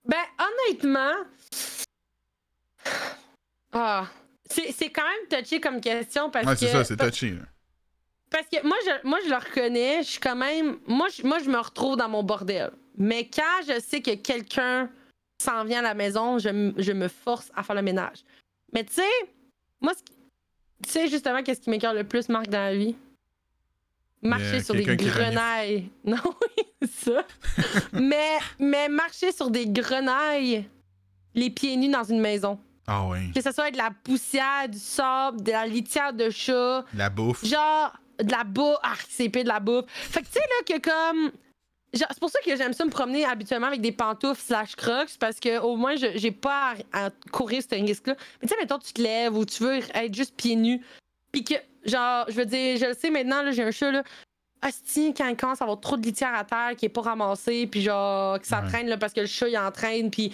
Ben, 0.06 0.22
honnêtement. 0.38 1.14
Ah. 3.72 4.06
C'est 4.50 4.72
c'est 4.72 4.90
quand 4.90 5.02
même 5.02 5.42
touché 5.42 5.60
comme 5.60 5.80
question 5.80 6.30
parce 6.30 6.46
Ouais, 6.46 6.52
que. 6.52 6.58
c'est 6.60 6.68
ça, 6.72 6.84
c'est 6.84 6.96
touché. 6.96 7.30
là. 7.30 7.42
Parce 8.30 8.46
que 8.48 8.66
moi 8.66 8.76
je, 8.84 9.08
moi, 9.08 9.18
je 9.24 9.30
le 9.30 9.36
reconnais, 9.36 10.02
je 10.02 10.10
suis 10.10 10.20
quand 10.20 10.36
même. 10.36 10.78
Moi 10.86 11.08
je, 11.08 11.22
moi, 11.26 11.38
je 11.38 11.48
me 11.50 11.58
retrouve 11.58 11.96
dans 11.96 12.08
mon 12.08 12.22
bordel. 12.22 12.70
Mais 12.96 13.28
quand 13.28 13.62
je 13.66 13.80
sais 13.80 14.02
que 14.02 14.14
quelqu'un 14.14 14.90
s'en 15.42 15.64
vient 15.64 15.80
à 15.80 15.82
la 15.82 15.94
maison, 15.94 16.38
je, 16.38 16.72
je 16.76 16.92
me 16.92 17.08
force 17.08 17.50
à 17.56 17.62
faire 17.62 17.74
le 17.76 17.82
ménage. 17.82 18.18
Mais 18.72 18.84
tu 18.84 18.94
sais, 18.94 19.10
moi, 19.80 19.92
tu 20.84 20.90
sais 20.90 21.08
justement 21.08 21.42
qu'est-ce 21.42 21.60
qui 21.60 21.70
m'écœure 21.70 21.94
le 21.94 22.04
plus, 22.04 22.28
Marc, 22.28 22.46
dans 22.48 22.58
la 22.58 22.74
vie? 22.76 22.96
Marcher 24.24 24.56
Euh, 24.56 24.62
sur 24.62 24.74
des 24.74 24.84
grenailles. 24.96 25.88
Non, 26.04 26.16
oui, 26.24 26.88
ça. 26.88 27.24
mais, 27.92 28.38
mais 28.58 28.88
marcher 28.88 29.32
sur 29.32 29.50
des 29.50 29.66
grenailles, 29.66 30.68
les 31.34 31.50
pieds 31.50 31.76
nus 31.76 31.88
dans 31.90 32.04
une 32.04 32.20
maison. 32.20 32.58
Ah 32.86 33.06
ouais. 33.06 33.30
Que 33.34 33.40
ce 33.40 33.52
soit 33.52 33.70
de 33.70 33.76
la 33.78 33.90
poussière, 34.02 34.68
du 34.68 34.78
sable, 34.78 35.42
de 35.42 35.50
la 35.52 35.66
litière 35.66 36.12
de 36.12 36.28
chat, 36.30 36.84
La 36.94 37.08
bouffe. 37.10 37.44
genre 37.44 37.92
de 38.22 38.30
la 38.30 38.44
bouffe. 38.44 38.76
Ah, 38.82 38.94
c'est 39.08 39.28
pire 39.28 39.44
de 39.44 39.48
la 39.48 39.60
bouffe. 39.60 39.84
Fait 39.88 40.20
que 40.20 40.26
tu 40.26 40.32
sais, 40.32 40.40
là, 40.40 40.78
que 40.78 40.80
comme. 40.82 41.30
C'est 41.94 42.18
pour 42.18 42.28
ça 42.28 42.40
que 42.44 42.56
j'aime 42.56 42.72
ça 42.72 42.84
me 42.84 42.90
promener 42.90 43.24
habituellement 43.24 43.68
avec 43.68 43.80
des 43.80 43.92
pantoufles 43.92 44.40
slash 44.40 44.74
crocs 44.74 45.16
parce 45.20 45.38
que 45.38 45.60
au 45.60 45.76
moins 45.76 45.94
je- 45.94 46.16
j'ai 46.18 46.32
pas 46.32 46.74
à, 46.92 47.06
à 47.06 47.10
courir 47.30 47.62
ce 47.62 47.74
risque-là. 47.76 48.16
Mais 48.42 48.48
tu 48.48 48.52
sais, 48.54 48.60
mettons, 48.60 48.78
tu 48.80 48.92
te 48.92 49.00
lèves 49.00 49.36
ou 49.36 49.44
tu 49.44 49.62
veux 49.62 49.76
être 49.76 50.12
juste 50.14 50.34
pieds 50.36 50.56
nus. 50.56 50.80
Puis 51.34 51.42
que, 51.42 51.54
genre, 51.84 52.24
je 52.28 52.34
veux 52.34 52.46
dire, 52.46 52.76
je 52.78 52.86
le 52.86 52.94
sais 52.94 53.10
maintenant, 53.10 53.42
là, 53.42 53.50
j'ai 53.50 53.64
un 53.64 53.72
chat, 53.72 53.90
là. 53.90 54.04
Asti, 54.62 55.12
quand 55.12 55.26
il 55.26 55.36
commence 55.36 55.60
à 55.60 55.64
avoir 55.64 55.80
trop 55.80 55.96
de 55.96 56.02
litière 56.06 56.32
à 56.32 56.44
terre 56.44 56.74
qui 56.76 56.86
est 56.86 56.88
pas 56.90 57.00
ramassée, 57.02 57.66
puis 57.66 57.82
genre, 57.82 58.38
que 58.40 58.46
ça 58.46 58.60
Ouais. 58.62 58.68
traîne, 58.68 58.86
là, 58.88 58.96
parce 58.96 59.12
que 59.12 59.20
le 59.20 59.26
chat, 59.26 59.48
il 59.48 59.58
entraîne, 59.58 60.10
puis. 60.10 60.32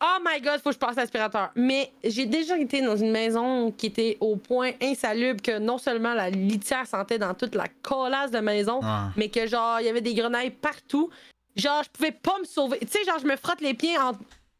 Oh 0.00 0.18
my 0.24 0.40
god, 0.42 0.60
faut 0.60 0.68
que 0.68 0.74
je 0.74 0.78
passe 0.78 0.94
l'aspirateur. 0.96 1.50
Mais 1.56 1.90
j'ai 2.04 2.26
déjà 2.26 2.56
été 2.58 2.80
dans 2.82 2.96
une 2.96 3.10
maison 3.10 3.72
qui 3.72 3.86
était 3.86 4.18
au 4.20 4.36
point 4.36 4.72
insalubre 4.82 5.40
que 5.42 5.58
non 5.58 5.78
seulement 5.78 6.12
la 6.14 6.28
litière 6.30 6.86
sentait 6.86 7.18
dans 7.18 7.32
toute 7.34 7.54
la 7.54 7.64
colasse 7.82 8.30
de 8.30 8.38
maison, 8.40 8.78
Ah. 8.82 9.08
mais 9.16 9.30
que 9.30 9.46
genre, 9.46 9.80
il 9.80 9.86
y 9.86 9.88
avait 9.88 10.02
des 10.02 10.12
grenailles 10.14 10.50
partout. 10.50 11.08
Genre, 11.56 11.82
je 11.82 11.88
pouvais 11.90 12.12
pas 12.12 12.38
me 12.38 12.44
sauver. 12.44 12.78
Tu 12.80 12.88
sais, 12.88 13.04
genre, 13.04 13.18
je 13.18 13.26
me 13.26 13.36
frotte 13.36 13.62
les 13.62 13.72
pieds 13.74 13.96
en, 13.98 14.12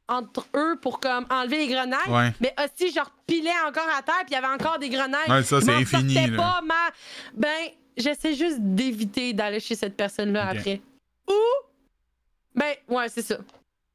entre 0.08 0.46
eux 0.54 0.78
pour 0.80 1.00
comme 1.00 1.26
enlever 1.30 1.58
les 1.58 1.68
grenailles. 1.68 2.08
Ouais. 2.08 2.32
Mais 2.40 2.54
aussi, 2.62 2.92
je 2.92 3.00
repilais 3.00 3.50
encore 3.66 3.88
à 3.96 4.02
terre, 4.02 4.14
puis 4.26 4.30
il 4.30 4.34
y 4.34 4.36
avait 4.36 4.46
encore 4.54 4.78
des 4.78 4.88
grenailles. 4.88 5.28
Ouais, 5.28 5.42
ça, 5.42 5.60
c'est 5.60 5.74
infini, 5.74 6.14
là. 6.28 6.36
pas, 6.36 6.60
ma... 6.62 6.74
Ben, 7.34 7.68
j'essaie 7.96 8.34
juste 8.34 8.58
d'éviter 8.60 9.32
d'aller 9.32 9.60
chez 9.60 9.74
cette 9.74 9.96
personne-là 9.96 10.48
après. 10.48 10.80
Ou, 11.28 11.32
ben, 12.54 12.74
ouais, 12.88 13.08
c'est 13.08 13.22
ça. 13.22 13.38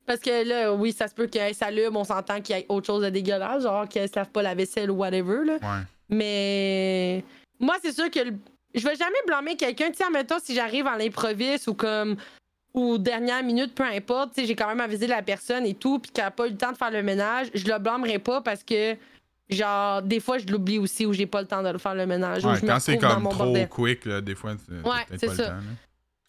Parce 0.05 0.19
que 0.19 0.43
là, 0.47 0.73
oui, 0.73 0.91
ça 0.91 1.07
se 1.07 1.13
peut 1.13 1.27
qu'elle 1.27 1.55
s'allume, 1.55 1.95
on 1.95 2.03
s'entend 2.03 2.41
qu'il 2.41 2.55
y 2.55 2.59
ait 2.59 2.65
autre 2.67 2.88
chose 2.88 3.03
de 3.03 3.09
dégueulasse, 3.09 3.63
genre 3.63 3.88
qu'elle 3.88 4.09
se 4.09 4.15
lave 4.15 4.29
pas 4.29 4.41
la 4.41 4.53
vaisselle 4.55 4.91
ou 4.91 4.95
whatever, 4.95 5.45
là. 5.45 5.53
Ouais. 5.53 5.83
Mais 6.09 7.23
moi, 7.59 7.75
c'est 7.81 7.93
sûr 7.93 8.09
que 8.11 8.19
le- 8.19 8.33
je 8.73 8.85
vais 8.88 8.95
jamais 8.95 9.17
blâmer 9.25 9.55
quelqu'un. 9.55 9.89
Tu 9.91 9.97
sais, 9.97 10.03
admettons, 10.03 10.39
si 10.43 10.53
j'arrive 10.55 10.88
à 10.88 10.97
l'improviste 10.97 11.67
ou 11.67 11.73
comme 11.73 12.15
ou 12.73 12.98
dernière 12.98 13.43
minute, 13.43 13.73
peu 13.76 13.84
importe, 13.84 14.34
tu 14.34 14.41
sais, 14.41 14.48
j'ai 14.48 14.56
quand 14.56 14.68
même 14.68 14.80
avisé 14.80 15.07
la 15.07 15.22
personne 15.22 15.65
et 15.65 15.73
tout, 15.73 15.99
puis 15.99 16.11
qu'elle 16.11 16.26
a 16.26 16.31
pas 16.31 16.48
eu 16.48 16.52
le 16.52 16.57
temps 16.57 16.72
de 16.72 16.77
faire 16.77 16.91
le 16.91 17.03
ménage, 17.03 17.48
je 17.53 17.65
le 17.68 17.77
blâmerai 17.80 18.19
pas 18.19 18.41
parce 18.41 18.64
que, 18.64 18.95
genre, 19.49 20.02
des 20.02 20.19
fois, 20.22 20.38
je 20.38 20.45
l'oublie 20.48 20.80
aussi 20.80 21.06
ou 21.06 21.11
j'ai 21.14 21.26
pas 21.26 21.41
le 21.41 21.48
temps 21.48 21.61
de 21.61 21.77
faire 21.77 21.95
le 21.95 22.06
ménage. 22.06 22.45
ou 22.45 22.49
Ouais, 22.49 22.56
je 22.57 22.65
me 22.65 22.68
quand 22.72 22.80
c'est 22.80 22.98
comme 22.98 23.23
trop 23.30 23.34
bordel. 23.45 23.68
quick, 23.68 24.06
là, 24.06 24.22
des 24.22 24.35
fois, 24.35 24.52
Ouais, 24.85 25.06
c'est 25.18 25.27
ça. 25.27 25.43
le 25.43 25.49
temps. 25.49 25.65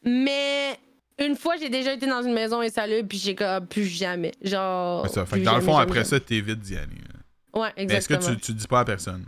Mais 0.04 0.78
une 1.18 1.36
fois, 1.36 1.56
j'ai 1.56 1.68
déjà 1.68 1.92
été 1.92 2.06
dans 2.06 2.22
une 2.22 2.32
maison 2.34 2.60
insalubre, 2.60 3.08
puis 3.08 3.18
j'ai 3.18 3.34
comme 3.36 3.66
plus 3.66 3.84
jamais. 3.86 4.32
Genre. 4.42 5.06
C'est 5.06 5.14
ça. 5.14 5.26
Fait 5.26 5.36
plus 5.36 5.40
que 5.42 5.44
dans 5.46 5.54
le 5.54 5.60
fond, 5.60 5.72
jamais, 5.72 5.82
après 5.84 5.94
jamais. 6.04 6.04
ça, 6.06 6.20
t'évites 6.20 6.58
d'y 6.60 6.76
aller. 6.76 6.86
là. 6.86 7.60
Ouais, 7.60 7.68
Mais 7.76 7.84
est-ce 7.84 8.08
que 8.08 8.14
exactement. 8.14 8.34
tu, 8.36 8.40
tu 8.46 8.52
dis 8.54 8.66
pas 8.66 8.80
à 8.80 8.84
personne? 8.84 9.24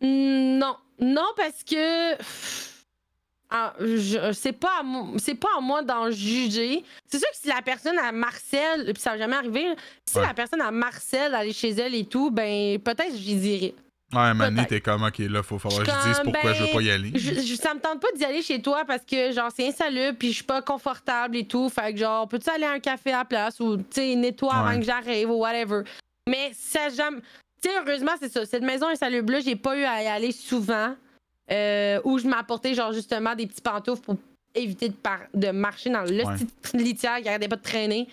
Non, 0.00 0.76
non 1.00 1.26
parce 1.36 1.62
que 1.64 2.14
ah, 3.50 3.74
c'est 4.32 4.52
pas 4.52 4.82
c'est 5.18 5.34
pas 5.34 5.48
à 5.56 5.60
moi 5.60 5.82
d'en 5.82 6.10
juger. 6.10 6.84
C'est 7.06 7.18
sûr 7.18 7.28
que 7.30 7.36
si 7.36 7.48
la 7.48 7.62
personne 7.62 7.98
à 7.98 8.12
Marcel, 8.12 8.84
puis 8.92 9.00
ça 9.02 9.10
va 9.12 9.18
jamais 9.18 9.36
arrivé, 9.36 9.66
si 10.06 10.18
Ouais. 10.18 10.26
la 10.26 10.34
personne 10.34 10.60
à 10.60 10.70
Marcel 10.70 11.34
aller 11.34 11.52
chez 11.52 11.70
elle 11.70 11.94
et 11.94 12.04
tout, 12.04 12.30
ben 12.30 12.78
peut-être 12.80 13.14
j'y 13.16 13.36
dirais. 13.36 13.74
Ouais, 14.14 14.32
Peut-être. 14.32 14.68
t'es 14.68 14.80
comme, 14.80 15.02
ok, 15.02 15.18
là, 15.18 15.42
faut 15.42 15.58
falloir 15.58 15.82
que 15.84 15.90
Je 15.90 16.08
dise 16.08 16.20
pourquoi 16.24 16.54
je 16.54 16.60
veux 16.60 16.66
ben, 16.68 16.74
pas 16.76 16.80
y 16.82 16.90
aller. 16.90 17.12
Je, 17.14 17.34
je- 17.42 17.54
ça 17.56 17.74
me 17.74 17.78
tente 17.80 18.00
pas 18.00 18.08
d'y 18.16 18.24
aller 18.24 18.40
chez 18.40 18.62
toi 18.62 18.84
parce 18.86 19.04
que 19.04 19.32
genre 19.32 19.50
c'est 19.54 19.68
insalubre 19.68 20.16
puis 20.18 20.28
je 20.28 20.36
suis 20.36 20.44
pas 20.44 20.62
confortable 20.62 21.36
et 21.36 21.44
tout. 21.46 21.68
Fait 21.68 21.92
que 21.92 21.98
genre 21.98 22.26
peux-tu 22.26 22.48
aller 22.48 22.64
à 22.64 22.72
un 22.72 22.80
café 22.80 23.12
à 23.12 23.18
la 23.18 23.24
place 23.26 23.60
ou 23.60 23.76
tu 23.76 23.84
sais 23.92 24.14
nettoie 24.14 24.48
Ouais. 24.48 24.70
avant 24.70 24.78
que 24.80 24.84
j'arrive 24.86 25.30
ou 25.30 25.34
whatever. 25.40 25.82
Mais 26.26 26.52
ça 26.54 26.88
jamais. 26.88 27.20
Tu 27.62 27.68
sais 27.68 27.74
heureusement 27.78 28.12
c'est 28.18 28.32
ça. 28.32 28.46
Cette 28.46 28.62
maison 28.62 28.88
insalubre 28.88 29.30
là 29.32 29.40
j'ai 29.40 29.56
pas 29.56 29.76
eu 29.76 29.84
à 29.84 30.02
y 30.02 30.06
aller 30.06 30.32
souvent. 30.32 30.94
Euh, 31.50 32.00
où 32.04 32.18
je 32.18 32.26
m'apportais 32.28 32.74
genre 32.74 32.92
justement 32.92 33.34
des 33.34 33.46
petits 33.46 33.62
pantoufles 33.62 34.02
pour 34.02 34.16
éviter 34.54 34.88
de, 34.90 34.94
par- 34.94 35.26
de 35.32 35.50
marcher 35.50 35.88
dans 35.88 36.02
le 36.02 36.24
Ouais. 36.24 36.34
petit 36.62 36.76
litière 36.76 37.20
qui 37.22 37.28
arrêtait 37.28 37.48
pas 37.48 37.56
de 37.56 37.62
traîner. 37.62 38.06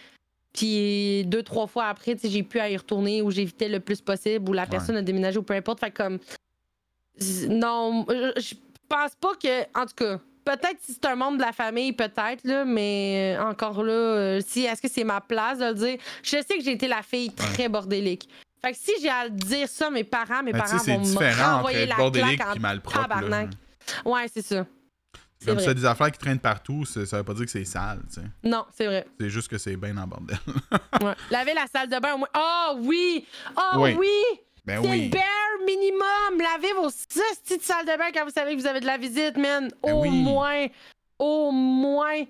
Puis 0.54 1.26
deux, 1.26 1.44
trois 1.44 1.68
fois 1.68 1.88
après, 1.88 2.16
tu 2.16 2.22
sais, 2.22 2.30
j'ai 2.30 2.44
pu 2.44 2.60
à 2.60 2.70
y 2.70 2.78
retourner 2.78 3.22
où 3.22 3.30
j'évitais 3.32 3.68
le 3.68 3.82
plus 3.82 4.00
possible, 4.00 4.50
où 4.50 4.54
la 4.54 4.66
personne 4.66 4.96
a 4.96 5.02
déménagé 5.02 5.38
ou 5.38 5.44
peu 5.44 5.54
importe. 5.54 5.82
Fait 5.82 5.92
comme. 5.92 6.18
Non, 7.50 8.06
je 8.10 8.32
je 8.42 8.56
pense 8.88 9.16
pas 9.20 9.34
que. 9.42 9.62
En 9.78 9.86
tout 9.86 9.96
cas, 9.96 10.20
peut-être 10.44 10.78
si 10.82 10.94
c'est 10.94 11.06
un 11.06 11.16
membre 11.16 11.38
de 11.38 11.42
la 11.44 11.52
famille, 11.54 11.92
peut-être, 11.94 12.44
là, 12.44 12.66
mais 12.66 13.36
euh, 13.38 13.44
encore 13.44 13.84
là, 13.84 13.92
euh, 13.92 14.42
si 14.46 14.64
est-ce 14.66 14.82
que 14.82 14.88
c'est 14.90 15.04
ma 15.04 15.22
place 15.22 15.60
de 15.60 15.66
le 15.66 15.74
dire? 15.74 15.98
Je 16.24 16.30
sais 16.30 16.58
que 16.58 16.64
j'ai 16.64 16.72
été 16.74 16.88
la 16.88 17.02
fille 17.02 17.32
très 17.32 17.68
bordélique. 17.70 18.30
Fait 18.66 18.72
que 18.72 18.80
si 18.80 18.94
j'ai 19.00 19.10
à 19.10 19.30
dire 19.30 19.70
ça, 19.70 19.92
mes 19.92 20.04
parents, 20.04 20.42
mes 20.42 20.52
tu 20.52 20.58
parents 20.58 20.78
vont 20.78 21.00
me 21.00 21.44
renvoyer 21.44 21.86
la 21.86 21.96
bordélique 21.98 22.38
claque 22.42 22.58
en 22.58 22.60
là. 22.60 22.80
tabarnak. 22.82 23.50
Ouais, 24.04 24.26
c'est 24.34 24.42
ça. 24.42 24.66
Comme 25.46 25.56
vrai. 25.58 25.66
ça, 25.66 25.74
des 25.76 25.86
affaires 25.86 26.12
qui 26.12 26.18
traînent 26.18 26.40
partout, 26.40 26.84
ça 26.84 27.02
veut 27.18 27.24
pas 27.24 27.36
dire 27.36 27.46
que 27.46 27.52
c'est 27.52 27.64
sale, 27.66 28.02
tu 28.08 28.16
sais. 28.16 28.28
Non, 28.44 28.66
c'est 28.76 28.88
vrai. 28.88 29.06
C'est 29.20 29.30
juste 29.30 29.50
que 29.50 29.60
c'est 29.60 29.76
bien 29.76 29.96
en 29.98 30.08
bordel. 30.08 30.40
Ouais. 31.04 31.14
Laver 31.30 31.54
la 31.54 31.68
salle 31.68 31.90
de 31.90 32.00
bain 32.00 32.16
au 32.16 32.18
moins. 32.18 32.28
Oh 32.36 32.78
oui! 32.80 33.28
Oh 33.56 33.78
Oui. 33.82 33.96
oui! 34.00 34.10
Ben 34.66 34.82
c'est 34.82 34.90
oui. 34.90 35.04
le 35.04 35.10
bare 35.12 35.66
minimum! 35.68 36.40
Lavez 36.40 36.74
vos 36.74 36.90
six 36.90 37.38
petites 37.44 37.62
salles 37.62 37.86
de 37.86 37.96
bain 37.96 38.10
quand 38.12 38.24
vous 38.26 38.32
savez 38.32 38.56
que 38.56 38.62
vous 38.62 38.66
avez 38.66 38.80
de 38.80 38.88
la 38.88 38.98
visite, 38.98 39.38
man! 39.38 39.70
Ben 39.84 39.94
Au 39.94 40.02
oui. 40.02 40.10
moins! 40.10 40.66
Au 41.20 41.52
moins! 41.52 42.24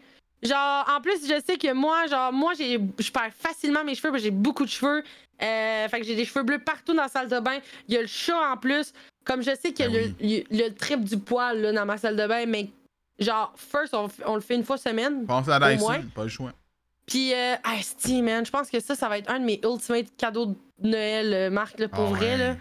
Genre, 0.44 0.86
en 0.96 1.00
plus, 1.02 1.26
je 1.28 1.42
sais 1.46 1.58
que 1.58 1.72
moi, 1.74 2.08
genre, 2.08 2.34
moi, 2.34 2.54
j'ai, 2.58 2.78
je 3.00 3.12
perds 3.12 3.34
facilement 3.38 3.84
mes 3.84 3.96
cheveux 3.96 4.12
parce 4.12 4.22
que 4.22 4.26
j'ai 4.26 4.32
beaucoup 4.32 4.66
de 4.66 4.70
cheveux. 4.70 5.04
Euh, 5.42 5.88
fait 5.90 6.00
que 6.00 6.06
j'ai 6.06 6.16
des 6.16 6.26
cheveux 6.26 6.44
bleus 6.44 6.60
partout 6.60 6.94
dans 6.94 7.04
la 7.04 7.10
salle 7.10 7.28
de 7.28 7.40
bain. 7.40 7.60
Il 7.88 7.94
y 7.94 7.98
a 7.98 8.02
le 8.02 8.08
chat 8.08 8.52
en 8.52 8.58
plus. 8.58 8.94
Comme 9.26 9.42
je 9.42 9.56
sais 9.56 9.74
qu'il 9.74 9.86
y 9.86 9.88
a 9.88 9.92
Ben 9.92 10.44
le, 10.52 10.70
trip 10.70 11.04
du 11.04 11.18
poil 11.18 11.60
là, 11.62 11.74
dans 11.74 11.86
ma 11.86 11.98
salle 11.98 12.16
de 12.16 12.28
bain, 12.28 12.46
mais 12.46 12.70
genre, 13.20 13.54
first, 13.58 13.94
on, 13.94 14.36
le 14.36 14.42
fait 14.42 14.56
une 14.56 14.64
fois 14.64 14.78
semaine. 14.78 15.26
Pense 15.26 15.50
à 15.50 15.60
Dyson, 15.60 16.06
pas 16.14 16.24
le 16.24 16.30
choix. 16.30 16.54
Puis, 17.06 17.34
euh, 17.34 17.56
asti, 17.64 18.22
man, 18.22 18.46
je 18.46 18.52
pense 18.52 18.70
que 18.70 18.80
ça, 18.80 18.96
ça 18.96 19.10
va 19.10 19.18
être 19.18 19.30
un 19.30 19.40
de 19.40 19.46
mes 19.46 19.60
ultimate 19.64 20.08
cadeaux 20.18 20.48
de 20.48 20.56
Noël, 20.82 21.34
euh, 21.34 21.50
Marc, 21.50 21.80
là, 21.80 21.88
pour 21.88 22.06
Ah 22.06 22.10
vrai, 22.10 22.32
ouais. 22.32 22.38
là. 22.38 22.56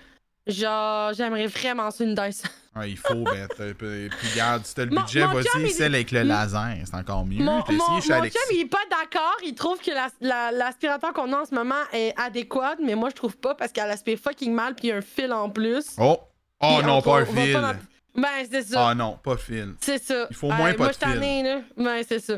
Genre, 0.46 1.12
j'aimerais 1.14 1.46
vraiment 1.46 1.90
ça 1.90 2.04
une 2.04 2.14
Dyson. 2.14 2.48
Ouais, 2.76 2.90
il 2.92 2.98
faut, 2.98 3.14
ben, 3.24 3.48
puis 3.56 4.10
regarde, 4.32 4.66
si 4.66 4.74
t'as 4.74 4.84
le 4.84 4.90
budget, 4.90 5.24
vas-y, 5.26 5.70
celle 5.70 5.94
avec 5.94 6.10
le 6.10 6.22
Mm. 6.24 6.28
laser, 6.28 6.74
c'est 6.84 6.94
encore 6.96 7.24
mieux. 7.24 7.42
Mon, 7.42 7.58
mon, 7.68 7.72
mon 7.72 8.00
chum, 8.02 8.16
il 8.52 8.60
est 8.60 8.66
pas 8.68 8.76
d'accord. 8.90 9.36
Il 9.44 9.54
trouve 9.54 9.78
que 9.80 9.90
la- 9.90 10.08
la- 10.20 10.52
l'aspirateur 10.52 11.12
qu'on 11.14 11.32
a 11.32 11.38
en 11.40 11.44
ce 11.46 11.54
moment 11.54 11.80
est 11.92 12.12
adéquat, 12.20 12.76
mais 12.84 12.94
moi, 12.94 13.08
je 13.08 13.14
trouve 13.14 13.36
pas 13.38 13.54
parce 13.54 13.72
qu'elle 13.72 13.90
aspire 13.90 14.18
fucking 14.18 14.52
mal, 14.52 14.74
puis 14.74 14.88
il 14.88 14.90
y 14.90 14.92
a 14.92 14.96
un 14.96 15.00
fil 15.00 15.32
en 15.32 15.48
plus. 15.48 15.86
Oh! 15.98 16.18
Oh 16.60 16.80
non, 16.84 16.98
on- 16.98 17.02
pas 17.02 17.20
un 17.20 17.24
fil! 17.26 17.52
pas 17.54 17.60
dans- 17.60 17.78
Ben, 18.16 18.28
c'est 18.50 18.62
ça. 18.62 18.88
Ah 18.90 18.94
non, 18.94 19.18
pas 19.22 19.36
fil. 19.38 19.74
C'est 19.80 20.02
ça. 20.02 20.26
Il 20.30 20.36
faut 20.36 20.48
moins 20.48 20.72
pas 20.74 20.84
moi, 20.84 20.88
de 20.92 20.94
fil. 20.94 21.22
ai, 21.22 21.42
là. 21.42 21.60
Ben, 21.76 22.02
c'est 22.06 22.20
ça. 22.20 22.34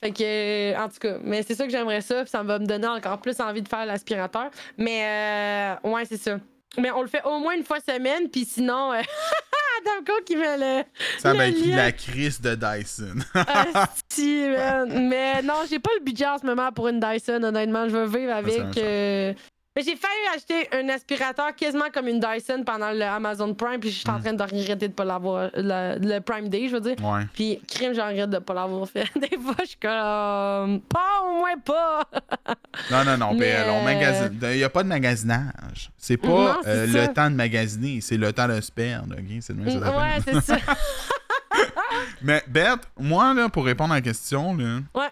Fait 0.00 0.10
que, 0.10 0.22
euh, 0.22 0.78
en 0.78 0.88
tout 0.88 0.98
cas, 1.00 1.16
mais 1.22 1.42
c'est 1.42 1.54
ça 1.54 1.64
que 1.64 1.70
j'aimerais 1.70 2.02
ça, 2.02 2.22
puis 2.22 2.30
ça 2.30 2.42
va 2.42 2.58
me 2.58 2.66
donner 2.66 2.86
encore 2.88 3.18
plus 3.20 3.40
envie 3.40 3.62
de 3.62 3.68
faire 3.68 3.86
l'aspirateur. 3.86 4.50
Mais, 4.76 5.76
euh, 5.84 5.88
ouais, 5.88 6.04
c'est 6.04 6.18
ça. 6.18 6.38
Mais 6.78 6.90
on 6.90 7.02
le 7.02 7.08
fait 7.08 7.22
au 7.24 7.38
moins 7.38 7.54
une 7.54 7.64
fois 7.64 7.78
semaine, 7.80 8.28
puis 8.28 8.44
sinon, 8.44 8.92
euh, 8.92 9.00
Adam 9.80 10.14
qui 10.24 10.36
met 10.36 10.56
le. 10.56 10.84
Ça 11.18 11.32
lien. 11.32 11.76
la 11.76 11.92
crise 11.92 12.40
de 12.40 12.54
Dyson. 12.54 13.16
Asti, 13.74 14.48
man. 14.48 15.08
Mais 15.08 15.42
non, 15.42 15.62
j'ai 15.68 15.78
pas 15.78 15.90
le 15.98 16.04
budget 16.04 16.26
en 16.26 16.38
ce 16.38 16.46
moment 16.46 16.72
pour 16.72 16.88
une 16.88 17.00
Dyson, 17.00 17.42
honnêtement. 17.42 17.88
Je 17.88 17.96
veux 17.96 18.06
vivre 18.18 18.32
avec. 18.34 18.76
euh, 18.78 19.32
j'ai 19.82 19.96
failli 19.96 20.26
acheter 20.34 20.68
un 20.72 20.88
aspirateur 20.88 21.54
quasiment 21.54 21.90
comme 21.92 22.08
une 22.08 22.18
Dyson 22.20 22.62
pendant 22.64 22.92
le 22.92 23.02
Amazon 23.02 23.52
Prime, 23.54 23.78
puis 23.80 23.90
je 23.90 23.98
suis 24.00 24.08
en 24.10 24.18
Mm. 24.18 24.22
train 24.22 24.32
de 24.32 24.42
regretter 24.42 24.88
de 24.88 24.92
pas 24.94 25.04
l'avoir. 25.04 25.50
Le, 25.54 25.98
le 26.00 26.20
Prime 26.20 26.48
Day, 26.48 26.68
je 26.68 26.74
veux 26.76 26.80
dire. 26.80 26.96
ouais. 27.04 27.22
Puis, 27.34 27.60
crime, 27.68 27.92
j'en 27.94 28.08
regrette 28.08 28.30
de 28.30 28.38
pas 28.38 28.54
l'avoir 28.54 28.88
fait. 28.88 29.04
Des 29.16 29.36
fois, 29.38 29.54
je 29.60 29.66
suis 29.66 29.76
comme. 29.76 30.80
Pas, 30.82 31.22
au 31.24 31.38
moins 31.38 31.58
pas! 31.64 32.02
Non, 32.90 33.04
non, 33.04 33.16
non, 33.16 33.32
Mais, 33.32 33.38
PL, 33.40 33.70
on 33.70 33.80
euh, 33.80 33.84
magasine. 33.84 34.38
Il 34.42 34.56
n'y 34.58 34.62
a 34.64 34.68
pas 34.68 34.82
de 34.82 34.88
magasinage. 34.88 35.90
C'est 35.96 36.16
pas 36.18 36.28
Non, 36.28 36.56
euh, 36.66 36.86
le 36.86 37.12
temps 37.12 37.30
de 37.30 37.34
magasiner, 37.34 38.00
c'est 38.02 38.16
le 38.18 38.32
temps 38.34 38.46
de 38.48 38.60
se 38.60 38.70
perdre. 38.70 39.14
ok? 39.14 39.24
C'est 39.40 39.54
le 39.54 39.62
même 39.62 39.82
ouais, 39.82 40.18
c'est 40.24 40.40
ça. 40.42 40.58
Mais 42.22 42.42
Beth, 42.46 42.80
moi, 42.98 43.32
là, 43.34 43.48
pour 43.48 43.64
répondre 43.64 43.92
à 43.92 43.96
la 43.96 44.02
question, 44.02 44.54
là, 44.56 44.80
Ouais. 44.94 45.08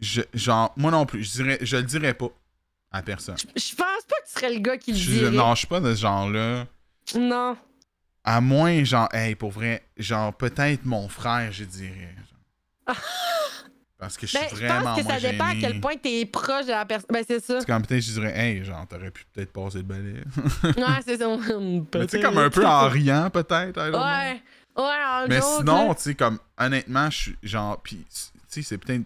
je, 0.00 0.20
genre, 0.34 0.72
moi 0.76 0.90
non 0.90 1.06
plus, 1.06 1.22
je, 1.24 1.42
dirais, 1.42 1.58
je 1.62 1.76
le 1.76 1.82
dirais 1.84 2.14
pas 2.14 2.28
à 2.92 3.02
personne. 3.02 3.36
Je 3.38 3.74
pense 3.74 3.76
pas 3.76 4.16
que 4.22 4.26
tu 4.26 4.32
serais 4.34 4.52
le 4.52 4.60
gars 4.60 4.76
qui 4.76 4.92
le 4.92 4.98
Je- 4.98 5.10
dirait. 5.10 5.30
non, 5.30 5.54
je 5.54 5.58
suis 5.60 5.66
pas 5.66 5.80
de 5.80 5.94
ce 5.94 6.00
genre-là. 6.00 6.66
Non. 7.16 7.56
À 8.24 8.40
moins, 8.40 8.84
genre, 8.84 9.08
hey, 9.12 9.34
pour 9.34 9.50
vrai, 9.50 9.82
genre, 9.96 10.32
peut-être 10.32 10.84
mon 10.84 11.08
frère, 11.08 11.50
je 11.52 11.64
dirais. 11.64 12.14
Parce 13.98 14.16
que 14.16 14.26
je 14.26 14.36
suis 14.36 14.38
Ben, 14.40 14.48
je 14.50 14.56
vraiment 14.66 14.94
pense 14.96 15.02
que 15.02 15.08
ça 15.12 15.20
dépend 15.20 15.44
à 15.46 15.54
quel 15.54 15.80
point 15.80 15.94
t'es 15.96 16.26
proche 16.26 16.66
de 16.66 16.70
la 16.72 16.84
personne. 16.84 17.06
Ben, 17.12 17.24
c'est 17.26 17.38
ça. 17.38 17.60
C'est 17.60 17.66
comme 17.66 17.86
peut-être, 17.86 18.02
je 18.02 18.12
dirais, 18.12 18.36
hey, 18.36 18.64
genre, 18.64 18.84
t'aurais 18.88 19.12
pu 19.12 19.24
peut-être 19.32 19.52
passer 19.52 19.78
le 19.78 19.84
balai. 19.84 20.14
Ouais, 20.64 21.00
c'est 21.04 21.18
ça. 21.18 21.28
Mais 21.94 22.06
tu 22.08 22.20
comme 22.20 22.38
un 22.38 22.50
peu 22.50 22.66
en 22.66 22.88
riant, 22.88 23.30
peut-être. 23.30 23.88
Know. 23.90 23.98
Ouais. 24.00 24.42
Ouais, 24.76 24.82
en 24.84 25.26
Mais 25.28 25.40
sinon, 25.40 25.94
tu 25.94 26.02
sais, 26.02 26.14
comme, 26.16 26.38
honnêtement, 26.58 27.10
je 27.10 27.16
suis 27.16 27.36
genre, 27.44 27.80
puis, 27.80 28.04
tu 28.10 28.30
sais, 28.48 28.62
c'est 28.62 28.78
peut-être. 28.78 29.02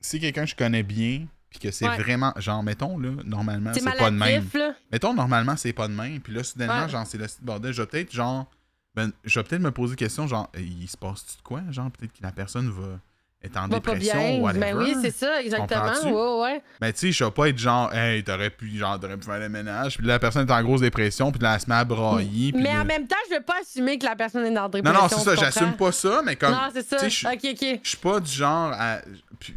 Si 0.00 0.18
quelqu'un 0.18 0.44
que 0.44 0.50
je 0.50 0.56
connais 0.56 0.82
bien, 0.82 1.26
puis 1.58 1.68
que 1.68 1.74
c'est 1.74 1.88
Ouais. 1.88 1.96
vraiment, 1.98 2.32
genre, 2.36 2.62
mettons, 2.62 2.98
là, 2.98 3.10
normalement, 3.24 3.70
c'est 3.74 3.80
c'est 3.80 3.96
pas 3.98 4.10
de 4.10 4.16
même. 4.16 4.44
là. 4.54 4.74
Mettons, 4.92 5.14
normalement, 5.14 5.56
c'est 5.56 5.72
pas 5.72 5.88
de 5.88 5.92
même, 5.94 6.20
puis 6.20 6.32
là, 6.34 6.42
soudainement, 6.44 6.82
Ouais. 6.84 6.88
genre, 6.88 7.06
c'est 7.06 7.18
le 7.18 7.28
style 7.28 7.44
bordel. 7.44 7.72
Je 7.72 7.82
vais 7.82 7.86
peut-être, 7.86 8.12
genre, 8.12 8.46
ben, 8.94 9.10
je 9.24 9.38
vais 9.38 9.44
peut-être 9.44 9.62
me 9.62 9.70
poser 9.70 9.94
des 9.94 10.04
questions, 10.04 10.26
genre, 10.26 10.50
il 10.58 10.88
se 10.88 10.96
passe-tu 10.96 11.36
de 11.38 11.42
quoi? 11.42 11.62
Genre, 11.70 11.90
peut-être 11.90 12.12
que 12.12 12.22
la 12.22 12.32
personne 12.32 12.70
va 12.70 12.98
être 13.42 13.56
en 13.58 13.68
Va 13.68 13.76
dépression 13.76 14.38
ou 14.38 14.44
whatever. 14.44 14.60
Ben 14.72 14.76
oui, 14.78 14.96
c'est 15.02 15.10
ça, 15.10 15.40
exactement. 15.42 15.92
Ouais, 16.04 16.42
ouais. 16.54 16.62
Mais 16.80 16.92
tu 16.94 17.00
sais, 17.00 17.12
je 17.12 17.22
vais 17.24 17.30
pas 17.30 17.48
être 17.50 17.58
genre, 17.58 17.92
hey, 17.94 18.24
t'aurais 18.24 18.48
pu, 18.50 18.76
genre, 18.76 18.98
t'aurais 18.98 19.16
pu 19.18 19.24
faire 19.26 19.38
le 19.38 19.48
ménage, 19.50 19.98
puis 19.98 20.06
là, 20.06 20.14
la 20.14 20.18
personne 20.18 20.48
est 20.48 20.52
en 20.52 20.62
grosse 20.62 20.80
dépression, 20.80 21.30
puis 21.30 21.40
là, 21.42 21.54
elle 21.54 21.60
se 21.60 21.68
met 21.68 21.74
à 21.76 21.84
brailler. 21.84 22.52
Mais 22.56 22.70
en 22.76 22.84
même 22.86 23.06
temps, 23.06 23.14
je 23.30 23.34
veux 23.36 23.42
pas 23.42 23.56
assumer 23.60 23.98
que 23.98 24.06
la 24.06 24.16
personne 24.16 24.44
est 24.46 24.50
dans 24.50 24.62
la 24.62 24.68
Non, 24.68 24.68
dépression. 24.70 25.02
non, 25.02 25.08
c'est 25.08 25.20
ça, 25.24 25.34
tu 25.36 25.40
j'assume 25.40 25.72
pas 25.76 25.92
ça, 25.92 26.22
mais 26.24 26.34
comme. 26.36 26.52
Non, 26.52 26.68
c'est 26.72 26.86
ça. 26.88 26.96
tu 26.96 27.26
Ok, 27.26 27.54
ok. 27.62 27.80
Je 27.82 27.88
suis 27.88 27.98
pas 27.98 28.18
du 28.18 28.32
genre 28.32 28.72
à. 28.74 29.00
puis, 29.38 29.54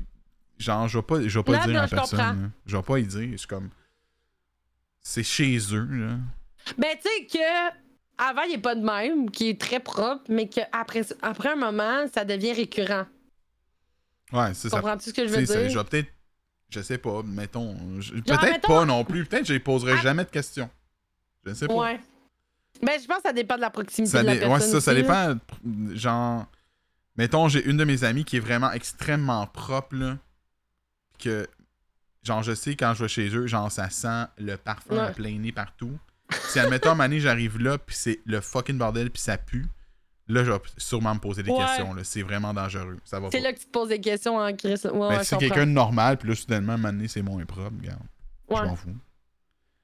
genre, 0.59 0.87
je 0.87 0.97
vais 0.99 1.03
pas, 1.03 1.21
je 1.27 1.39
vais 1.39 1.43
pas 1.43 1.57
Non, 1.57 1.63
dire 1.65 1.73
non, 1.73 1.79
à 1.79 1.87
personne. 1.87 2.19
là. 2.19 2.35
Je 2.65 2.77
vais 2.77 2.83
pas 2.83 2.99
y 2.99 3.03
dire. 3.05 3.39
Suis 3.39 3.47
comme. 3.47 3.69
C'est 5.01 5.23
chez 5.23 5.57
eux, 5.73 5.87
là. 5.89 6.17
Ben, 6.77 6.95
tu 7.01 7.09
sais 7.09 7.25
que. 7.25 7.79
Avant, 8.21 8.41
il 8.43 8.55
est 8.55 8.57
pas 8.57 8.75
de 8.75 8.83
même, 8.83 9.31
qui 9.31 9.47
est 9.49 9.59
très 9.61 9.79
propre, 9.79 10.23
mais 10.27 10.49
qu'après 10.49 11.03
après 11.21 11.49
un 11.53 11.55
moment, 11.55 12.05
ça 12.13 12.25
devient 12.25 12.51
récurrent. 12.51 13.05
Ouais, 14.33 14.53
c'est 14.53 14.67
ça. 14.69 14.77
Comprends-tu 14.81 15.09
ce 15.09 15.13
que 15.13 15.25
je 15.25 15.33
veux 15.33 15.45
ça- 15.45 15.61
dire? 15.61 15.69
Je 15.69 15.77
vais 15.79 15.83
peut-être. 15.85 16.09
Je 16.69 16.81
sais 16.81 16.97
pas, 16.97 17.23
mettons. 17.23 17.75
Peut-être 18.25 18.67
pas 18.67 18.85
non 18.85 19.03
plus. 19.05 19.25
Peut-être 19.25 19.47
que 19.47 19.53
je 19.53 19.57
poserai 19.59 19.93
Ah. 19.93 20.01
jamais 20.01 20.25
de 20.25 20.29
questions. 20.29 20.69
Je 21.45 21.53
sais 21.53 21.67
pas. 21.67 21.73
Ouais. 21.73 21.99
Ben, 22.83 22.99
je 23.01 23.07
pense 23.07 23.17
que 23.17 23.23
ça 23.23 23.33
dépend 23.33 23.55
de 23.55 23.61
la 23.61 23.69
proximité 23.71 24.11
Ça 24.11 24.21
de 24.21 24.27
la 24.27 24.33
personne. 24.35 24.51
ouais, 24.51 24.59
c'est 24.59 24.71
ça, 24.71 24.81
ça 24.81 24.93
là. 24.93 25.01
dépend. 25.01 25.95
Genre, 25.95 26.45
mettons, 27.15 27.47
j'ai 27.47 27.65
une 27.65 27.77
de 27.77 27.85
mes 27.85 28.03
amies 28.03 28.23
qui 28.25 28.37
est 28.37 28.41
vraiment 28.41 28.71
extrêmement 28.71 29.47
propre, 29.47 29.95
là. 29.95 30.17
Que, 31.19 31.47
genre, 32.23 32.41
je 32.43 32.53
sais 32.55 32.75
quand 32.75 32.93
je 32.93 33.03
vais 33.03 33.09
chez 33.09 33.29
eux, 33.35 33.45
genre, 33.47 33.71
ça 33.71 33.89
sent 33.89 34.25
le 34.37 34.55
parfum 34.55 34.95
Ouais. 34.95 35.01
à 35.01 35.11
plein 35.11 35.37
nez 35.37 35.51
partout. 35.51 35.97
Si, 36.49 36.59
admettons, 36.59 36.95
donné, 36.95 37.19
j'arrive 37.19 37.57
là, 37.59 37.77
puis 37.77 37.95
c'est 37.95 38.19
le 38.25 38.39
fucking 38.41 38.77
bordel, 38.77 39.09
puis 39.11 39.21
ça 39.21 39.37
pue, 39.37 39.65
là, 40.27 40.43
je 40.43 40.51
vais 40.51 40.59
sûrement 40.77 41.15
me 41.15 41.19
poser 41.19 41.41
des 41.43 41.51
Ouais. 41.51 41.57
questions, 41.57 41.93
là. 41.93 42.03
C'est 42.03 42.21
vraiment 42.21 42.53
dangereux. 42.53 42.97
Ça 43.03 43.19
va 43.19 43.29
C'est 43.31 43.39
là 43.39 43.51
que 43.53 43.59
tu 43.59 43.65
te 43.65 43.71
poses 43.71 43.89
des 43.89 43.99
questions 43.99 44.37
en 44.37 44.55
Chris. 44.55 44.75
Ouais, 44.85 44.91
Mais 44.93 44.99
ouais, 44.99 45.19
si 45.23 45.25
c'est 45.25 45.35
je 45.35 45.39
quelqu'un 45.39 45.65
de 45.65 45.71
normal, 45.71 46.17
puis 46.17 46.29
là, 46.29 46.35
soudainement, 46.35 46.77
donné, 46.77 47.07
c'est 47.07 47.21
moins 47.23 47.43
propre, 47.45 47.75
regarde. 47.79 48.03
Je 48.49 48.55
m'en 48.55 48.75
fous. 48.75 48.95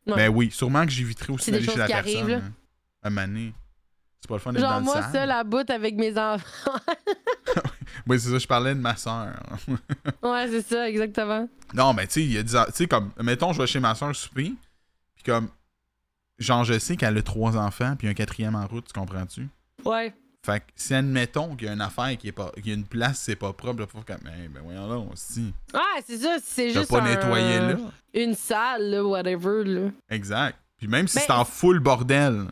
Mais 0.08 0.28
oui, 0.28 0.52
sûrement 0.52 0.86
que 0.86 0.92
j'éviterai 0.92 1.34
aussi 1.34 1.50
d'aller 1.52 1.66
chez 1.66 1.76
la 1.78 1.88
personne. 1.88 2.32
hein. 2.32 2.52
À 3.02 3.10
donné. 3.10 3.54
C'est 4.26 4.30
pas 4.30 4.36
le 4.36 4.40
fun 4.40 4.54
d'être 4.54 4.62
dans 4.64 4.70
Genre, 4.70 4.80
le 4.80 4.86
moi, 4.86 5.12
seule 5.12 5.30
à 5.30 5.44
bout 5.44 5.70
avec 5.70 5.96
mes 5.96 6.18
enfants. 6.18 6.72
Oui, 8.08 8.20
c'est 8.20 8.30
ça, 8.30 8.38
je 8.40 8.48
parlais 8.48 8.74
de 8.76 8.80
ma 8.80 8.96
soeur. 8.96 9.34
ouais, 10.24 10.48
c'est 10.50 10.62
ça, 10.62 10.90
exactement. 10.90 11.48
non, 11.74 11.94
mais 11.94 12.06
tu 12.08 12.14
sais, 12.14 12.24
il 12.24 12.34
y 12.34 12.38
a 12.38 12.44
des. 12.44 12.50
Tu 12.50 12.58
sais, 12.74 12.88
comme, 12.88 13.12
mettons, 13.22 13.54
je 13.54 13.62
vais 13.62 13.68
chez 13.68 13.80
ma 13.80 13.96
soeur 13.96 14.16
souper, 14.16 14.54
puis 15.16 15.24
comme, 15.26 15.50
genre, 16.38 16.64
je 16.64 16.78
sais 16.78 16.98
qu'elle 16.98 17.18
a 17.18 17.22
trois 17.22 17.56
enfants, 17.56 17.96
puis 17.98 18.08
un 18.08 18.14
quatrième 18.14 18.56
en 18.56 18.68
route, 18.68 18.86
tu 18.88 18.94
comprends-tu? 19.00 19.48
Ouais. 19.86 20.14
Fait 20.46 20.60
que 20.60 20.66
si, 20.76 20.94
admettons 20.94 21.56
qu'il 21.56 21.68
y 21.68 21.70
a 21.70 21.74
une 21.74 21.82
affaire 21.82 22.16
qui 22.18 22.28
est 22.28 22.32
pas. 22.32 22.52
qu'il 22.56 22.68
y 22.68 22.72
a 22.72 22.74
une 22.76 22.86
place, 22.86 23.20
c'est 23.20 23.36
pas 23.36 23.54
propre, 23.54 23.80
là, 23.82 23.88
faut 23.88 24.02
comme, 24.06 24.18
ben, 24.24 24.50
ben 24.54 24.62
voyons 24.64 24.88
là, 24.88 24.98
aussi. 25.12 25.54
Ouais, 25.74 26.02
c'est 26.06 26.18
ça, 26.18 26.38
c'est 26.44 26.72
juste. 26.72 26.90
pas 26.90 27.02
un- 27.02 27.06
nettoyé 27.06 27.60
là. 27.60 27.76
Une 28.14 28.34
salle, 28.36 28.90
là, 28.90 29.04
whatever, 29.06 29.64
là. 29.64 29.90
Exact. 30.10 30.58
Puis 30.78 30.88
même 30.88 31.08
si 31.08 31.18
Ben, 31.18 31.24
c'est 31.28 31.34
en 31.34 31.46
full 31.46 31.80
bordel. 31.80 32.46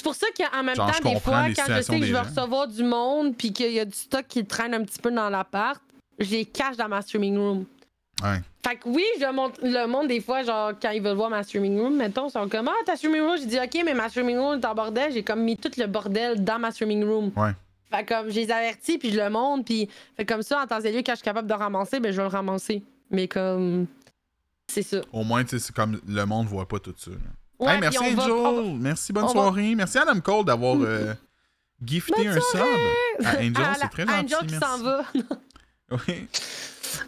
C'est 0.00 0.04
pour 0.04 0.14
ça 0.14 0.28
qu'en 0.34 0.62
même 0.62 0.74
Genre, 0.74 0.90
temps, 0.90 1.10
des 1.10 1.20
fois, 1.20 1.42
quand 1.54 1.64
je 1.76 1.82
sais 1.82 2.00
que 2.00 2.06
je 2.06 2.12
vais 2.14 2.22
gens. 2.22 2.22
recevoir 2.22 2.66
du 2.68 2.82
monde 2.82 3.36
puis 3.36 3.52
qu'il 3.52 3.70
y 3.70 3.78
a 3.80 3.84
du 3.84 3.94
stock 3.94 4.24
qui 4.26 4.46
traîne 4.46 4.72
un 4.72 4.82
petit 4.82 4.98
peu 4.98 5.10
dans 5.10 5.28
l'appart, 5.28 5.78
je 6.18 6.30
les 6.30 6.46
cache 6.46 6.78
dans 6.78 6.88
ma 6.88 7.02
streaming 7.02 7.36
room. 7.36 7.64
Ouais. 8.22 8.40
Fait 8.66 8.76
que 8.76 8.88
oui, 8.88 9.04
je 9.20 9.30
montre 9.30 9.60
le 9.62 9.86
monde 9.86 10.08
des 10.08 10.22
fois, 10.22 10.42
genre, 10.42 10.72
quand 10.80 10.88
ils 10.90 11.02
veulent 11.02 11.16
voir 11.18 11.28
ma 11.28 11.42
streaming 11.42 11.78
room, 11.78 11.96
mettons, 11.96 12.28
ils 12.28 12.30
sont 12.30 12.48
comme 12.48 12.68
Ah, 12.68 12.72
ta 12.86 12.96
streaming 12.96 13.20
room, 13.20 13.36
j'ai 13.38 13.44
dit 13.46 13.58
OK, 13.58 13.82
mais 13.84 13.92
ma 13.92 14.08
streaming 14.08 14.38
room 14.38 14.58
est 14.58 14.64
en 14.64 14.74
bordel, 14.74 15.12
j'ai 15.12 15.22
comme 15.22 15.42
mis 15.42 15.58
tout 15.58 15.70
le 15.76 15.86
bordel 15.86 16.42
dans 16.42 16.58
ma 16.58 16.70
streaming 16.70 17.04
room. 17.04 17.30
Ouais. 17.36 17.50
Fait 17.90 18.04
que 18.04 18.14
comme 18.14 18.30
je 18.30 18.36
les 18.36 18.50
avertis, 18.50 18.96
puis 18.96 19.10
je 19.10 19.18
le 19.20 19.28
montre, 19.28 19.64
puis 19.66 19.86
fait 20.16 20.24
comme 20.24 20.42
ça, 20.42 20.62
en 20.62 20.66
temps 20.66 20.80
et 20.80 20.92
lieu, 20.92 21.02
quand 21.04 21.12
je 21.12 21.16
suis 21.16 21.24
capable 21.24 21.46
de 21.48 21.52
ramasser, 21.54 22.00
ben 22.00 22.10
je 22.10 22.16
vais 22.16 22.22
le 22.22 22.28
ramasser. 22.28 22.82
Mais 23.10 23.28
comme. 23.28 23.86
C'est 24.72 24.82
ça. 24.82 25.00
Au 25.12 25.24
moins, 25.24 25.42
tu 25.44 25.50
sais, 25.50 25.58
c'est 25.58 25.74
comme 25.74 26.00
le 26.06 26.24
monde 26.24 26.46
voit 26.46 26.66
pas 26.66 26.78
tout 26.78 26.94
ça. 26.96 27.10
là. 27.10 27.16
Ouais, 27.60 27.74
hey, 27.74 27.80
merci 27.80 27.98
Angel. 27.98 28.16
va- 28.16 28.62
Merci, 28.78 29.12
bonne 29.12 29.24
va- 29.26 29.30
soirée. 29.30 29.74
Merci 29.74 29.98
Adam 29.98 30.18
Cole 30.20 30.44
d'avoir 30.44 30.76
euh, 30.80 31.12
gifté 31.84 32.12
Bonne 32.16 32.28
un 32.28 32.40
sub. 32.40 32.60
À 33.24 33.30
Angel, 33.38 33.52
Ah, 33.58 33.74
c'est 33.80 33.88
très 33.88 34.06
gentil. 34.06 34.34
Angel 34.34 34.46
qui 34.48 34.54
s'en 34.54 34.78
va. 34.82 35.04
Oui. 36.06 36.28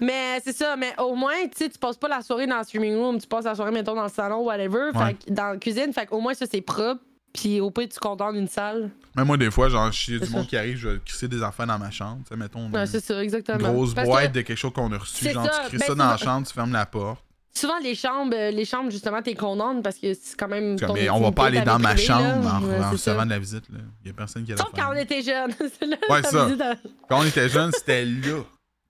Mais 0.01 0.41
c'est 0.45 0.53
ça, 0.53 0.75
mais 0.77 0.93
au 0.99 1.15
moins, 1.15 1.35
tu 1.45 1.51
sais, 1.57 1.69
tu 1.69 1.79
passes 1.79 1.97
pas 1.97 2.09
la 2.09 2.21
soirée 2.21 2.49
dans 2.49 2.59
le 2.59 2.65
streaming 2.65 2.97
room, 2.97 3.21
tu 3.21 3.29
passes 3.29 3.45
la 3.45 3.55
soirée, 3.55 3.71
mettons, 3.71 3.95
dans 3.95 4.03
le 4.03 4.09
salon, 4.09 4.41
whatever, 4.43 4.91
Ouais. 4.95 5.17
fait 5.25 5.33
dans 5.33 5.51
la 5.53 5.57
cuisine, 5.57 5.93
fait 5.93 6.07
qu'au 6.07 6.21
moins, 6.21 6.35
ça, 6.35 6.47
c'est 6.51 6.61
propre. 6.63 7.01
Puis 7.33 7.61
au 7.61 7.71
pire, 7.71 7.89
tu 7.89 7.99
condamnes 8.01 8.37
une 8.37 8.49
salle. 8.49 8.91
Même 9.17 9.27
moi, 9.27 9.37
des 9.37 9.51
fois, 9.53 9.69
genre, 9.69 9.93
s'il 9.95 10.15
y 10.15 10.17
a 10.17 10.27
du 10.27 10.31
monde 10.33 10.43
ça. 10.43 10.49
qui 10.49 10.57
arrive, 10.57 10.77
je 10.77 10.89
vais 10.89 10.99
crisser 11.05 11.29
des 11.29 11.43
affaires 11.43 11.67
dans 11.67 11.79
ma 11.79 11.91
chambre. 11.93 12.19
Tu 12.25 12.29
sais, 12.31 12.37
mettons, 12.37 12.69
Ouais, 12.71 12.81
une 12.81 12.87
c'est 12.87 13.01
ça, 13.01 13.23
exactement. 13.23 13.73
grosse 13.73 13.95
boîte 13.95 14.33
que 14.33 14.39
de 14.39 14.41
quelque 14.43 14.59
chose 14.59 14.73
qu'on 14.73 14.93
a 14.93 14.99
reçu. 14.99 15.31
Genre, 15.31 15.45
ça, 15.47 15.61
tu 15.63 15.69
crisses 15.69 15.81
ben, 15.81 15.87
ça 15.87 15.95
dans 15.95 16.09
la 16.09 16.17
chambre, 16.17 16.47
tu 16.47 16.53
fermes 16.53 16.73
la 16.73 16.85
porte. 16.87 17.25
Souvent, 17.53 17.79
les 17.83 17.95
chambres, 17.95 18.35
euh, 18.37 18.51
les 18.51 18.65
chambres, 18.65 18.91
justement, 18.91 19.23
t'es 19.23 19.35
condamnes 19.35 19.83
parce 19.83 19.97
que 19.97 20.15
c'est 20.15 20.37
quand 20.37 20.49
même. 20.49 20.79
ton 20.79 20.95
Mais 20.95 21.09
on 21.11 21.21
va 21.21 21.33
pas 21.33 21.47
aller 21.47 21.61
dans 21.63 21.79
ma 21.79 21.97
chambre 21.97 22.45
là. 22.45 22.57
en, 22.59 22.63
Ouais, 22.63 22.91
recevant 22.91 23.25
de 23.25 23.31
la 23.31 23.39
visite. 23.39 23.65
Là. 23.71 23.79
Il 24.05 24.09
y 24.09 24.11
a 24.11 24.15
personne 24.15 24.45
qui 24.45 24.53
a 24.53 24.57
Sauf 24.57 24.71
quand 24.75 24.91
on 24.91 24.97
était 24.97 25.23
là, 25.87 25.97
Ouais, 26.09 26.23
ça. 26.23 26.47
à- 26.47 26.75
Quand 27.09 27.21
on 27.21 27.25
était 27.25 27.49
jeune, 27.49 27.71
c'était 27.73 28.05
là. 28.05 28.39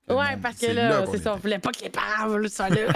Ouais, 0.09 0.37
parce 0.43 0.57
que 0.59 0.67
là, 0.73 1.05
c'est 1.11 1.23
ça, 1.23 1.35
on 1.35 1.37
voulait 1.37 1.59
pas 1.59 1.71
que 1.71 1.83
les 1.83 1.91
parents 1.91 2.37
ça 2.49 2.69
là. 2.69 2.77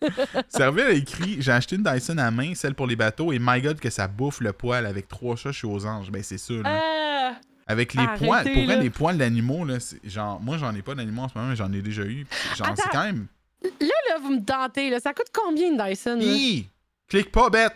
Serville 0.48 0.84
a 0.84 0.90
écrit 0.92 1.36
J'ai 1.40 1.50
acheté 1.50 1.74
une 1.76 1.82
Dyson 1.82 2.18
à 2.18 2.30
main, 2.30 2.54
celle 2.54 2.74
pour 2.74 2.86
les 2.86 2.94
bateaux, 2.94 3.32
et 3.32 3.38
my 3.40 3.60
god, 3.60 3.80
que 3.80 3.90
ça 3.90 4.06
bouffe 4.06 4.40
le 4.40 4.52
poil 4.52 4.86
avec 4.86 5.08
trois 5.08 5.34
chats 5.36 5.50
chez 5.52 5.66
aux 5.66 5.84
anges. 5.86 6.10
Ben, 6.10 6.22
c'est 6.22 6.38
ça. 6.38 6.54
Là. 6.54 6.62
Ah! 6.66 7.34
Avec 7.66 7.92
les 7.94 8.02
Arrêtez, 8.02 8.24
poils, 8.24 8.52
pour 8.52 8.64
vrai, 8.64 8.80
les 8.80 8.90
poils 8.90 9.18
d'animaux, 9.18 9.64
là, 9.64 9.80
c'est- 9.80 9.98
genre, 10.08 10.40
moi, 10.40 10.56
j'en 10.56 10.74
ai 10.74 10.82
pas 10.82 10.94
d'animaux 10.94 11.22
en 11.22 11.28
ce 11.28 11.36
moment, 11.36 11.50
mais 11.50 11.56
j'en 11.56 11.70
ai 11.72 11.82
déjà 11.82 12.02
eu. 12.02 12.26
Genre, 12.56 12.68
c'est 12.76 12.88
quand 12.90 13.04
même. 13.04 13.26
Là, 13.62 13.70
là, 14.10 14.18
vous 14.20 14.30
me 14.30 14.44
tentez, 14.44 14.90
là. 14.90 15.00
Ça 15.00 15.12
coûte 15.12 15.28
combien 15.32 15.68
une 15.68 15.76
Dyson? 15.76 16.18
Hi! 16.20 16.68
Clique 17.08 17.32
pas, 17.32 17.50
bête! 17.50 17.72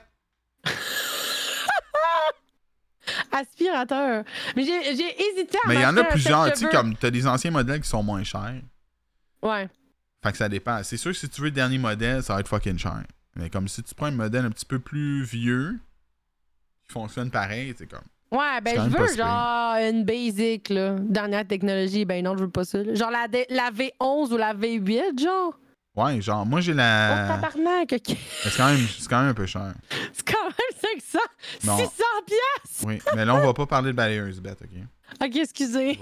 Aspirateur. 3.32 4.24
Mais 4.54 4.64
j'ai 4.64 4.94
j'ai 4.96 5.22
hésité 5.22 5.58
à 5.64 5.68
Mais 5.68 5.74
il 5.76 5.80
y 5.80 5.86
en 5.86 5.96
a 5.96 6.04
plusieurs, 6.04 6.52
tu 6.52 6.60
sais, 6.60 6.68
comme 6.70 6.96
t'as 6.96 7.10
des 7.10 7.26
anciens 7.26 7.50
modèles 7.50 7.80
qui 7.80 7.88
sont 7.88 8.02
moins 8.02 8.22
chers. 8.22 8.60
Ouais. 9.42 9.68
Fait 10.22 10.30
que 10.30 10.38
ça 10.38 10.48
dépend. 10.48 10.82
C'est 10.84 10.96
sûr 10.96 11.10
que 11.10 11.16
si 11.18 11.28
tu 11.28 11.40
veux 11.40 11.48
le 11.48 11.52
dernier 11.52 11.78
modèle, 11.78 12.22
ça 12.22 12.34
va 12.34 12.40
être 12.40 12.48
fucking 12.48 12.78
cher. 12.78 13.02
Mais 13.34 13.50
comme 13.50 13.66
si 13.66 13.82
tu 13.82 13.94
prends 13.94 14.06
un 14.06 14.12
modèle 14.12 14.44
un 14.44 14.50
petit 14.50 14.66
peu 14.66 14.78
plus 14.78 15.24
vieux, 15.24 15.80
qui 16.86 16.92
fonctionne 16.92 17.30
pareil, 17.30 17.74
c'est 17.76 17.86
comme. 17.86 18.04
Ouais, 18.30 18.60
ben 18.62 18.76
je 18.76 18.96
veux 18.96 19.16
genre 19.16 19.74
une 19.76 20.04
basic, 20.04 20.68
là. 20.68 20.94
Dernière 21.00 21.46
technologie. 21.46 22.04
Ben 22.04 22.24
non, 22.24 22.36
je 22.36 22.44
veux 22.44 22.50
pas 22.50 22.64
ça. 22.64 22.82
là. 22.82 22.94
Genre 22.94 23.10
la, 23.10 23.26
la 23.50 23.70
V11 23.70 24.32
ou 24.32 24.36
la 24.36 24.54
V8, 24.54 25.20
genre. 25.20 25.58
Ouais, 25.94 26.22
genre, 26.22 26.46
moi 26.46 26.62
j'ai 26.62 26.72
Oh, 26.72 26.76
la. 26.76 27.26
tabarnak, 27.28 27.92
ok. 27.92 28.16
C'est 28.44 28.56
quand, 28.56 28.66
même- 28.68 28.86
c'est 28.98 29.08
quand 29.08 29.20
même 29.20 29.28
un 29.30 29.34
peu 29.34 29.44
cher. 29.44 29.74
C'est 30.14 30.26
quand 30.26 30.42
même 30.44 31.00
500, 31.00 31.18
Non. 31.64 31.76
600 31.76 31.90
piastres. 32.26 32.86
Oui. 32.86 32.98
Mais 33.14 33.26
là, 33.26 33.34
on 33.34 33.40
va 33.44 33.52
pas 33.52 33.66
parler 33.66 33.88
de 33.88 33.96
balayeuse 33.96 34.40
bête, 34.40 34.58
ok? 34.62 34.70
Ok, 35.22 35.36
excusez. 35.36 35.98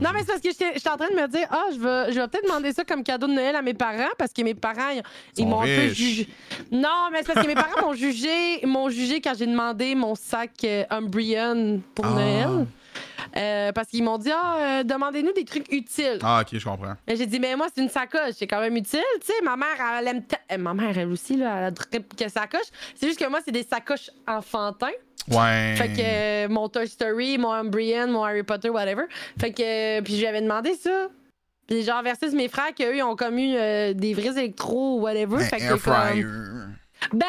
Non, 0.00 0.10
mais 0.14 0.20
c'est 0.20 0.26
parce 0.28 0.40
que 0.40 0.48
j'étais 0.48 0.88
en 0.88 0.96
train 0.96 1.10
de 1.10 1.14
me 1.20 1.28
dire, 1.28 1.46
ah, 1.50 1.64
je 1.74 1.78
vais, 1.78 2.12
je 2.14 2.18
vais 2.20 2.26
peut-être 2.28 2.44
demander 2.46 2.72
ça 2.72 2.84
comme 2.84 3.04
cadeau 3.04 3.26
de 3.26 3.34
Noël 3.34 3.54
à 3.54 3.60
mes 3.60 3.74
parents 3.74 4.08
parce 4.16 4.32
que 4.32 4.40
mes 4.40 4.54
parents, 4.54 4.98
ils, 5.36 5.46
m'ont 5.46 5.60
un 5.60 5.66
peu 5.66 5.88
jugé. 5.88 6.26
Non, 6.72 7.10
mais 7.12 7.18
c'est 7.18 7.34
parce 7.34 7.42
que 7.46 7.46
mes 7.46 7.54
parents 7.54 7.88
m'ont 7.88 7.92
jugé, 7.94 8.64
m'ont 8.64 8.88
jugé 8.88 9.20
quand 9.20 9.34
j'ai 9.38 9.46
demandé 9.46 9.94
mon 9.94 10.14
sac 10.14 10.52
euh, 10.64 10.84
Umbrian 10.88 11.80
pour 11.94 12.06
Ah. 12.06 12.10
Noël. 12.14 12.66
Euh, 13.36 13.72
parce 13.72 13.88
qu'ils 13.88 14.02
m'ont 14.04 14.18
dit, 14.18 14.30
ah, 14.32 14.56
euh, 14.80 14.82
demandez-nous 14.84 15.32
des 15.32 15.44
trucs 15.44 15.70
utiles. 15.72 16.18
Ah, 16.22 16.40
ok, 16.42 16.58
je 16.58 16.64
comprends. 16.64 16.94
Mais 17.06 17.16
J'ai 17.16 17.26
dit, 17.26 17.40
mais 17.40 17.56
moi, 17.56 17.66
c'est 17.74 17.82
une 17.82 17.88
sacoche, 17.88 18.32
c'est 18.36 18.46
quand 18.46 18.60
même 18.60 18.76
utile. 18.76 19.00
Tu 19.20 19.26
sais, 19.26 19.42
ma 19.42 19.56
mère, 19.56 19.68
elle 19.98 20.08
aime. 20.08 20.22
euh, 20.52 20.58
ma 20.58 20.74
mère, 20.74 20.96
elle 20.96 21.08
aussi, 21.08 21.36
là, 21.36 21.56
elle 21.58 21.64
a 21.64 21.72
trip 21.72 22.16
que 22.16 22.28
sacoche. 22.28 22.66
C'est 22.94 23.06
juste 23.06 23.18
que 23.18 23.28
moi, 23.28 23.40
c'est 23.44 23.52
des 23.52 23.62
sacoches 23.64 24.10
enfantins. 24.26 24.90
Ouais. 25.30 25.74
Fait 25.76 25.88
que 25.88 26.00
euh, 26.00 26.48
mon 26.48 26.68
Toy 26.68 26.86
Story, 26.86 27.38
mon 27.38 27.52
Umbrian, 27.52 28.08
mon 28.08 28.24
Harry 28.24 28.42
Potter, 28.42 28.68
whatever. 28.68 29.04
Fait 29.40 29.52
que. 29.52 30.00
puis 30.02 30.14
je 30.14 30.18
lui 30.20 30.26
avais 30.26 30.42
demandé 30.42 30.74
ça. 30.74 31.08
Puis 31.66 31.82
genre, 31.82 32.02
versus 32.02 32.32
mes 32.34 32.48
frères, 32.48 32.74
qu'eux, 32.74 32.94
ils 32.96 33.02
ont 33.02 33.16
comme 33.16 33.38
eu 33.38 33.54
des 33.94 34.12
vrais 34.12 34.38
électros, 34.38 35.00
whatever. 35.00 35.36
Un 35.36 35.40
fait 35.40 35.56
que 35.58 35.62
air 35.62 35.70
comme- 35.70 35.78
fryer. 35.80 36.24
Ben, 37.12 37.26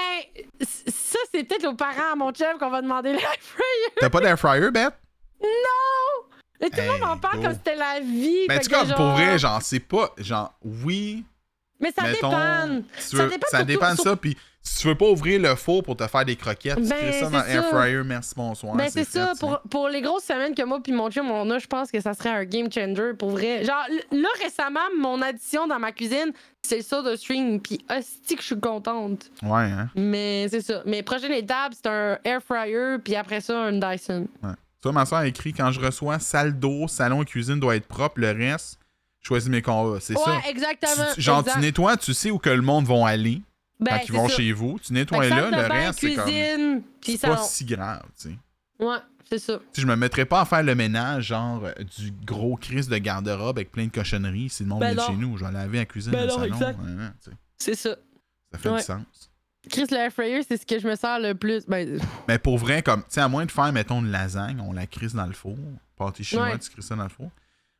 ça, 0.61 1.19
c'est 1.33 1.43
peut-être 1.43 1.65
aux 1.67 1.73
parents 1.75 2.13
à 2.13 2.15
mon 2.15 2.33
chef 2.33 2.57
qu'on 2.57 2.69
va 2.69 2.81
demander 2.81 3.11
l'air 3.13 3.35
fryer. 3.39 3.91
T'as 3.99 4.09
pas 4.09 4.19
d'air 4.21 4.37
fryer, 4.39 4.71
bête? 4.71 4.93
Non! 5.45 6.25
Mais 6.61 6.69
tout 6.69 6.77
le 6.79 6.87
monde 6.91 7.03
en 7.03 7.17
parle 7.17 7.41
comme 7.41 7.51
si 7.51 7.57
c'était 7.57 7.75
la 7.75 7.99
vie. 7.99 8.45
Mais 8.47 8.59
tu 8.59 8.69
comme, 8.69 8.87
pour 8.93 9.09
vrai, 9.11 9.37
genre, 9.37 9.61
c'est 9.61 9.79
pas. 9.79 10.11
Genre, 10.17 10.53
oui. 10.63 11.25
Mais 11.79 11.91
ça 11.91 12.03
mettons, 12.03 12.29
dépend. 12.29 12.81
si 12.97 13.09
tu 13.09 13.17
Ça 13.17 13.27
dépend 13.27 13.47
ça 13.51 13.63
dépend 13.63 13.91
de 13.93 13.99
ça. 13.99 14.15
Puis 14.15 14.37
si 14.61 14.79
tu 14.79 14.87
veux 14.87 14.95
pas 14.95 15.05
ouvrir 15.07 15.41
le 15.41 15.53
four 15.55 15.83
pour 15.83 15.97
te 15.97 16.07
faire 16.07 16.23
des 16.23 16.37
croquettes, 16.37 16.77
tu 16.77 16.83
Ben, 16.87 16.97
crées 16.97 17.11
ça 17.19 17.29
dans 17.29 17.43
l'air 17.43 17.63
ça. 17.63 17.69
fryer, 17.69 18.01
merci, 18.05 18.33
bonsoir. 18.35 18.75
Ben, 18.77 18.89
c'est 18.89 19.03
ça. 19.03 19.33
fait. 19.35 19.39
Pour, 19.41 19.59
pour 19.69 19.89
les 19.89 20.01
grosses 20.01 20.23
semaines 20.23 20.55
que 20.55 20.63
moi 20.63 20.79
puis 20.81 20.93
mon 20.93 21.11
chum, 21.11 21.29
on 21.29 21.51
a, 21.51 21.59
je 21.59 21.67
pense 21.67 21.91
que 21.91 21.99
ça 21.99 22.13
serait 22.13 22.29
un 22.29 22.45
game 22.45 22.71
changer 22.71 23.13
pour 23.19 23.31
vrai. 23.31 23.65
Genre, 23.65 23.85
là, 24.11 24.27
récemment, 24.41 24.79
mon 24.97 25.21
addition 25.21 25.67
dans 25.67 25.77
ma 25.77 25.91
cuisine, 25.91 26.31
c'est 26.61 26.77
le 26.77 26.83
soda 26.83 27.17
stream. 27.17 27.59
Puis, 27.59 27.85
hostie 27.91 28.35
que 28.37 28.41
je 28.41 28.47
suis 28.47 28.59
contente. 28.59 29.29
Ouais, 29.43 29.63
hein. 29.63 29.89
Mais 29.95 30.47
c'est 30.49 30.61
ça. 30.61 30.81
Mes 30.85 31.03
prochaines 31.03 31.33
étapes, 31.33 31.73
c'est 31.75 31.87
un 31.89 32.17
air 32.23 32.41
fryer, 32.41 32.95
puis 33.03 33.15
après 33.17 33.41
ça, 33.41 33.59
un 33.59 33.73
Dyson. 33.73 34.27
Toi, 34.85 34.91
ma 34.91 35.03
soeur 35.07 35.17
a 35.17 35.27
écrit 35.27 35.51
quand 35.51 35.71
je 35.71 35.79
reçois 35.79 36.19
salle 36.19 36.59
d'eau, 36.59 36.87
salon 36.87 37.23
et 37.23 37.25
cuisine 37.25 37.59
doit 37.59 37.75
être 37.75 37.87
propre, 37.87 38.19
le 38.19 38.29
reste, 38.29 38.77
je 39.19 39.27
choisis 39.29 39.49
mes 39.49 39.63
combats. 39.63 39.99
C'est 39.99 40.13
ça. 40.13 40.29
Ouais, 40.29 40.41
exactement. 40.47 41.07
Tu- 41.15 41.21
genre, 41.21 41.39
exact. 41.39 41.53
tu 41.55 41.59
nettoies, 41.61 41.97
tu 41.97 42.13
sais 42.13 42.29
où 42.29 42.37
que 42.37 42.51
le 42.51 42.61
monde 42.61 42.85
va 42.85 43.07
aller 43.07 43.41
Ben, 43.79 43.97
quand 43.97 44.05
ils 44.07 44.11
vont 44.13 44.29
ça. 44.29 44.35
chez 44.35 44.51
vous. 44.51 44.77
Tu 44.79 44.93
nettoies 44.93 45.27
là, 45.27 45.49
le 45.49 45.57
reste, 45.73 46.01
c'est 46.01 46.13
comme. 46.13 46.83
C'est 47.03 47.17
pas 47.19 47.37
si 47.37 47.65
grave, 47.65 48.03
tu 48.15 48.29
sais. 48.29 48.35
Ouais, 48.85 48.97
c'est 49.27 49.39
ça. 49.39 49.53
Sais, 49.73 49.81
je 49.81 49.87
me 49.87 49.95
mettrais 49.95 50.25
pas 50.25 50.41
à 50.41 50.45
faire 50.45 50.61
le 50.61 50.75
ménage, 50.75 51.29
genre, 51.29 51.63
euh, 51.65 51.73
du 51.97 52.11
gros 52.23 52.55
crise 52.55 52.87
de 52.87 52.97
garde-robe 52.99 53.57
avec 53.57 53.71
plein 53.71 53.87
de 53.87 53.91
cochonneries 53.91 54.49
si 54.49 54.61
le 54.61 54.69
monde 54.69 54.81
Ben 54.81 54.93
vient 54.93 55.01
non. 55.03 55.07
chez 55.09 55.15
nous. 55.17 55.37
Je 55.39 55.45
vais 55.45 55.51
laver 55.51 55.79
la 55.79 55.85
cuisine, 55.85 56.11
Ben 56.11 56.21
le 56.21 56.27
non, 56.27 56.37
salon. 56.59 56.75
C'est 57.57 57.73
ça. 57.73 57.95
ça 58.51 58.59
fait 58.59 58.69
Ouais. 58.69 58.77
du 58.77 58.83
sens. 58.83 59.31
Chris, 59.69 59.85
le 59.91 59.97
air 59.97 60.11
fryer, 60.11 60.43
c'est 60.43 60.57
ce 60.57 60.65
que 60.65 60.79
je 60.79 60.87
me 60.87 60.95
sers 60.95 61.19
le 61.19 61.33
plus. 61.35 61.65
Ben, 61.67 61.99
Mais 62.27 62.37
pour 62.39 62.57
vrai, 62.57 62.81
comme, 62.83 63.01
tu 63.01 63.07
sais, 63.09 63.21
à 63.21 63.27
moins 63.27 63.45
de 63.45 63.51
faire, 63.51 63.71
mettons, 63.73 63.99
une 64.01 64.11
lasagne, 64.11 64.59
on 64.61 64.73
la 64.73 64.87
crisse 64.87 65.13
dans 65.13 65.25
le 65.25 65.33
four. 65.33 65.57
Pâté 65.97 66.23
chinois, 66.23 66.49
Ouais. 66.49 66.59
tu 66.59 66.69
crisses 66.69 66.85
ça 66.87 66.95
dans 66.95 67.03
le 67.03 67.09
four. 67.09 67.31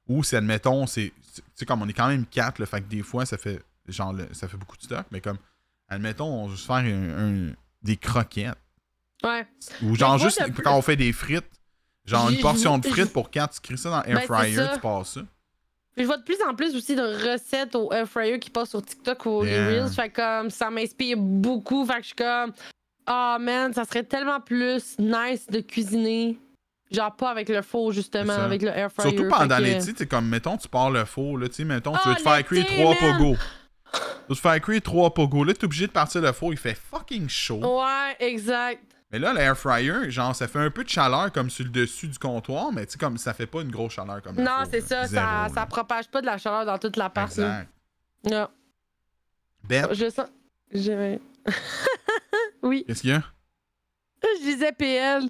Ou 0.08 0.24
si, 0.24 0.36
admettons, 0.36 0.86
c'est. 0.88 1.12
Tu 1.36 1.42
sais, 1.56 1.66
comme 1.66 1.82
on 1.82 1.88
est 1.88 1.94
quand 1.94 2.08
même 2.08 2.26
quatre, 2.26 2.60
le 2.60 2.66
fait 2.66 2.82
que 2.82 2.88
des 2.88 3.02
fois, 3.04 3.26
ça 3.26 3.38
fait. 3.38 3.62
genre, 3.88 4.14
le- 4.14 4.28
ça 4.34 4.48
fait 4.48 4.58
beaucoup 4.58 4.78
de 4.78 4.82
stock, 4.84 5.06
mais 5.12 5.22
comme, 5.22 5.38
admettons, 5.90 6.26
on 6.26 6.48
va 6.48 6.56
juste 6.56 6.66
faire 6.66 6.78
un- 6.78 7.50
un- 7.50 7.54
des 7.84 7.98
croquettes. 7.98 8.56
Ouais. 9.24 9.46
Ou 9.84 9.96
genre, 9.96 10.18
juste 10.18 10.42
plus- 10.44 10.64
quand 10.64 10.76
on 10.76 10.82
fait 10.82 10.96
des 10.96 11.14
frites, 11.14 11.46
genre 12.04 12.30
une 12.32 12.40
portion 12.40 12.78
de 12.80 12.88
frites 12.88 13.14
pour 13.14 13.30
quand 13.30 13.48
tu 13.48 13.60
crées 13.62 13.78
ça 13.78 13.90
dans 13.92 14.02
Ben, 14.02 14.10
air 14.12 14.20
c'est 14.22 14.26
fryer, 14.26 14.68
tu 14.74 14.80
passes 14.80 15.10
ça. 15.10 15.22
Puis 15.96 16.04
je 16.04 16.08
vois 16.08 16.18
de 16.18 16.24
plus 16.24 16.38
en 16.48 16.54
plus 16.54 16.76
aussi 16.76 16.96
de 16.96 17.02
recettes 17.02 17.74
au 17.76 17.92
air 17.94 18.08
fryer 18.08 18.38
qui 18.40 18.50
passent 18.50 18.72
sur 18.72 18.82
TikTok 18.84 19.26
ou 19.26 19.44
les 19.44 19.52
Yeah. 19.52 19.68
Reels. 19.84 19.90
Fait 19.94 20.10
que 20.10 20.16
comme 20.16 20.50
ça 20.50 20.70
m'inspire 20.70 21.18
beaucoup. 21.18 21.86
Fait 21.86 21.94
que 21.96 22.02
je 22.02 22.06
suis 22.08 22.16
comme 22.16 22.52
Ah 23.06 23.38
man, 23.40 23.74
ça 23.74 23.86
serait 23.86 24.04
tellement 24.04 24.42
plus 24.42 24.98
nice 25.00 25.48
de 25.48 25.62
cuisiner. 25.62 26.38
Genre 26.92 27.16
pas 27.16 27.30
avec 27.32 27.50
le 27.50 27.62
four 27.62 27.92
justement, 27.92 28.34
avec 28.34 28.62
le 28.62 28.70
air 28.70 28.92
fryer. 28.92 29.10
Surtout 29.16 29.30
pendant 29.30 29.58
que- 29.58 29.62
l'été, 29.64 29.94
tu 29.94 29.98
sais, 29.98 30.06
comme, 30.06 30.28
mettons, 30.28 30.58
tu 30.58 30.68
pars 30.68 30.92
le 30.92 31.04
four, 31.06 31.38
là, 31.38 31.48
tu 31.48 31.56
sais, 31.56 31.64
mettons, 31.64 31.94
tu 31.94 32.00
Ah, 32.04 32.10
veux 32.10 32.16
te 32.16 32.22
faire 32.22 32.44
cuire 32.46 32.66
trois 32.68 32.94
pogos. 32.96 33.36
Tu 33.94 34.00
veux 34.30 34.36
te 34.36 34.42
faire 34.42 34.62
cuire 34.62 34.82
trois 34.82 35.14
pogos. 35.14 35.44
Là, 35.44 35.54
t'es 35.54 35.66
obligé 35.66 35.88
de 35.88 35.92
partir 35.92 36.22
le 36.22 36.32
four, 36.32 36.52
il 36.54 36.58
fait 36.60 36.76
fucking 36.76 37.28
chaud. 37.30 37.62
Ouais, 37.82 38.16
exact. 38.20 38.84
Mais 39.16 39.20
là, 39.20 39.32
l'air 39.32 39.58
fryer, 39.58 40.12
genre, 40.12 40.36
ça 40.36 40.46
fait 40.46 40.60
un 40.60 40.70
peu 40.70 40.84
de 40.84 40.90
chaleur 40.90 41.32
comme 41.32 41.50
sur 41.50 41.64
le 41.64 41.72
dessus 41.72 42.10
du 42.10 42.20
comptoir, 42.20 42.74
mais 42.74 42.86
tu 42.86 42.92
sais, 42.92 42.98
comme 42.98 43.18
ça 43.18 43.34
fait 43.34 43.46
pas 43.48 43.62
une 43.62 43.72
grosse 43.72 43.94
chaleur 43.94 44.22
comme 44.22 44.36
le 44.36 44.44
Non, 44.44 44.66
c'est 44.70 44.82
ça, 44.82 45.08
Zéro, 45.08 45.24
ça, 45.26 45.48
ça 45.56 45.66
propage 45.68 46.10
pas 46.10 46.20
de 46.20 46.26
la 46.26 46.38
chaleur 46.38 46.66
dans 46.66 46.78
toute 46.78 46.98
la 46.98 47.10
part. 47.10 47.28
là. 47.38 47.62
Exact. 47.62 47.70
Non. 48.30 48.50
Bête, 49.64 49.94
Je 49.94 50.10
sens. 50.10 50.28
Je... 50.74 51.18
oui, 52.62 52.84
qu'est-ce 52.86 53.00
qu'il 53.04 53.12
y 53.12 53.14
a? 53.14 53.24
je 54.22 54.42
disais 54.44 54.74
PL. 54.74 55.30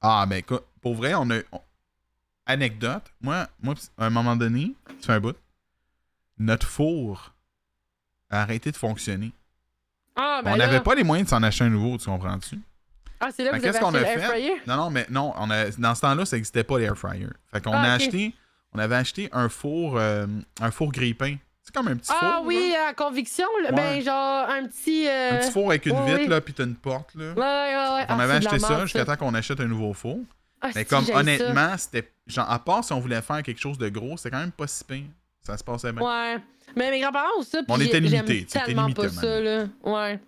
Ah, 0.00 0.24
ben 0.24 0.36
écoute, 0.36 0.62
pour 0.80 0.94
vrai, 0.94 1.14
on 1.16 1.28
a. 1.30 1.38
on- 1.50 1.60
Anecdote, 2.46 3.02
moi, 3.20 3.48
moi, 3.60 3.74
à 3.98 4.06
un 4.06 4.10
moment 4.10 4.36
donné, 4.36 4.76
tu 5.00 5.06
fais 5.06 5.14
un 5.14 5.20
bout, 5.20 5.36
notre 6.38 6.68
four 6.68 7.34
a 8.30 8.42
arrêté 8.42 8.70
de 8.70 8.76
fonctionner. 8.76 9.32
Ah, 10.14 10.40
ben 10.44 10.52
on 10.52 10.56
là- 10.56 10.66
n'avait 10.68 10.80
pas 10.82 10.94
les 10.94 11.02
moyens 11.02 11.26
de 11.26 11.30
s'en 11.30 11.42
acheter 11.42 11.64
un 11.64 11.68
nouveau, 11.70 11.98
tu 11.98 12.04
comprends-tu? 12.06 12.60
Ah, 13.20 13.28
c'est 13.34 13.44
là 13.44 13.50
que 13.50 13.56
vous 13.56 13.62
qu'est-ce 13.62 13.76
avez 13.78 13.84
qu'on 13.84 13.94
acheté 13.94 14.06
a 14.10 14.14
le 14.14 14.20
air 14.20 14.26
fait? 14.28 14.32
fryer? 14.34 14.62
Non, 14.66 14.76
non, 14.76 14.90
mais 14.90 15.06
non, 15.10 15.32
on 15.36 15.50
a, 15.50 15.70
dans 15.70 15.94
ce 15.94 16.00
temps-là, 16.02 16.24
ça 16.24 16.36
n'existait 16.36 16.64
pas 16.64 16.78
l'air 16.78 16.96
fryer. 16.96 17.26
Fait 17.52 17.62
qu'on 17.62 17.72
Ah, 17.72 17.82
a 17.82 17.96
ok. 17.96 18.02
acheté, 18.02 18.34
on 18.74 18.78
avait 18.78 18.94
acheté 18.96 19.28
un 19.32 19.48
four, 19.48 19.96
euh, 19.98 20.26
un 20.60 20.70
four 20.70 20.92
grille-pain. 20.92 21.36
C'est 21.62 21.74
comme 21.74 21.88
un 21.88 21.96
petit 21.96 22.10
Ah 22.14 22.36
four. 22.38 22.46
oui, 22.46 22.70
là. 22.72 22.88
à 22.88 22.94
conviction. 22.94 23.44
là. 23.62 23.70
Ouais. 23.70 23.76
Ben, 23.76 24.00
genre, 24.02 24.48
un 24.48 24.66
petit. 24.66 25.06
euh, 25.06 25.32
Un 25.32 25.36
petit 25.38 25.50
four 25.50 25.68
avec 25.70 25.84
une 25.86 26.02
vitre, 26.06 26.20
oui. 26.20 26.26
là, 26.28 26.40
puis 26.40 26.54
t'as 26.54 26.64
une 26.64 26.76
porte, 26.76 27.14
là. 27.14 27.32
Ouais, 27.32 27.34
ouais, 27.34 27.94
ouais. 27.96 28.06
On 28.08 28.18
Ah, 28.18 28.22
avait 28.22 28.34
acheté 28.34 28.58
ça 28.58 28.80
jusqu'à 28.82 29.04
temps 29.04 29.16
qu'on 29.16 29.34
achète 29.34 29.60
un 29.60 29.66
nouveau 29.66 29.92
four. 29.92 30.18
Ah, 30.60 30.70
Mais 30.74 30.84
comme 30.84 31.04
honnêtement, 31.12 31.76
c'était. 31.76 32.10
Genre, 32.26 32.50
à 32.50 32.58
part 32.58 32.82
si 32.84 32.92
on 32.92 33.00
voulait 33.00 33.20
faire 33.22 33.42
quelque 33.42 33.60
chose 33.60 33.78
de 33.78 33.88
gros, 33.90 34.16
c'était 34.16 34.30
quand 34.30 34.40
même 34.40 34.50
pas 34.52 34.66
si 34.66 34.82
pire. 34.84 35.04
Ça 35.42 35.56
se 35.56 35.64
passait 35.64 35.92
bien. 35.92 36.02
Ouais. 36.02 36.38
Mais 36.76 36.90
mes 36.90 37.00
grands-parents 37.00 37.28
ont 37.38 37.42
ça. 37.42 37.60
On 37.68 37.80
était 37.80 37.92
j'ai- 37.94 38.00
limité, 38.00 38.16
j'aime 38.16 38.26
tu 38.26 38.48
sais, 38.50 38.58
t'es 38.58 38.64
tellement 38.66 38.82
limité, 38.82 39.02
pas 39.02 39.08
ça, 39.08 39.40
là. 39.40 39.64
Ouais. 39.84 40.20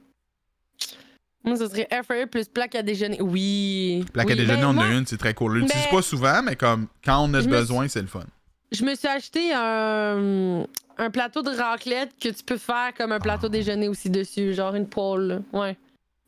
Moi, 1.45 1.57
ça 1.57 1.69
serait 1.69 1.87
air 1.91 2.05
fryer 2.05 2.27
plus 2.27 2.49
plaque 2.49 2.75
à 2.75 2.83
déjeuner. 2.83 3.21
Oui. 3.21 4.05
Plaque 4.13 4.27
oui. 4.27 4.33
à 4.33 4.37
déjeuner, 4.37 4.61
Ben, 4.63 4.69
on 4.69 4.77
en 4.77 4.83
a 4.83 4.89
une, 4.89 5.07
c'est 5.07 5.17
très 5.17 5.33
cool. 5.35 5.53
On 5.53 5.55
l'utilise 5.55 5.85
Mais- 5.91 5.97
pas 5.97 6.03
souvent, 6.03 6.43
mais 6.43 6.57
comme 6.57 6.87
quand 7.05 7.25
on 7.25 7.33
a 7.35 7.41
besoin, 7.43 7.89
c'est 7.89 8.03
le 8.03 8.07
fun. 8.09 8.25
Je 8.73 8.85
me 8.85 8.95
suis 8.95 9.09
acheté 9.09 9.53
un, 9.53 10.65
un 10.99 11.11
plateau 11.11 11.43
de 11.43 11.51
raclette 11.51 12.11
que 12.23 12.29
tu 12.29 12.45
peux 12.45 12.59
faire 12.59 12.93
comme 12.97 13.11
un 13.13 13.19
plateau 13.21 13.47
Ah. 13.47 13.51
déjeuner 13.51 13.89
aussi 13.89 14.11
dessus. 14.11 14.53
Genre 14.55 14.75
une 14.75 14.87
poêle. 14.87 15.43
Ouais. 15.53 15.77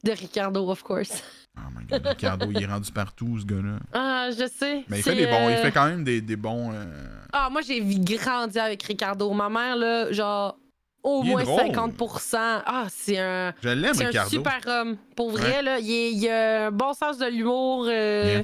De 0.03 0.11
Ricardo, 0.13 0.69
of 0.71 0.83
course. 0.83 1.23
Oh 1.55 1.61
my 1.79 1.85
god, 1.85 2.07
Ricardo, 2.07 2.47
il 2.51 2.63
est 2.63 2.67
rendu 2.67 2.91
partout, 2.91 3.39
ce 3.39 3.45
gars-là. 3.45 3.77
Ah, 3.93 4.29
je 4.31 4.47
sais. 4.49 4.85
Mais 4.89 5.01
il 5.01 5.03
fait 5.03 5.15
des 5.15 5.27
bons, 5.27 5.51
il 5.51 5.57
euh, 5.57 5.63
fait 5.63 5.71
quand 5.71 5.85
même 5.85 6.03
des, 6.03 6.23
des 6.23 6.35
bons. 6.37 6.73
euh, 6.73 6.87
Ah, 7.31 7.51
moi, 7.53 7.61
j'ai 7.61 7.79
grandi 7.83 8.59
avec 8.59 8.83
Ricardo. 8.85 9.31
Ma 9.35 9.51
mère, 9.51 9.77
là, 9.77 10.11
genre, 10.13 10.57
au 11.03 11.23
moins 11.23 11.43
drôle. 11.43 11.61
50%. 11.61 12.37
Ah, 12.67 12.87
c'est 12.91 13.19
un. 13.19 13.53
Je 13.63 13.69
l'aime, 13.71 13.95
C'est 13.95 14.05
un 14.05 14.09
Ricardo. 14.09 14.31
super 14.31 14.59
homme. 14.67 14.97
Pour 15.17 15.31
vrai, 15.31 15.63
là, 15.63 15.79
il, 15.79 15.91
est- 15.91 16.13
il 16.13 16.29
a 16.29 16.67
un 16.67 16.71
bon 16.71 16.93
sens 16.95 17.19
de 17.19 17.27
l'humour. 17.27 17.87
euh, 17.89 18.35
Yeah. 18.35 18.43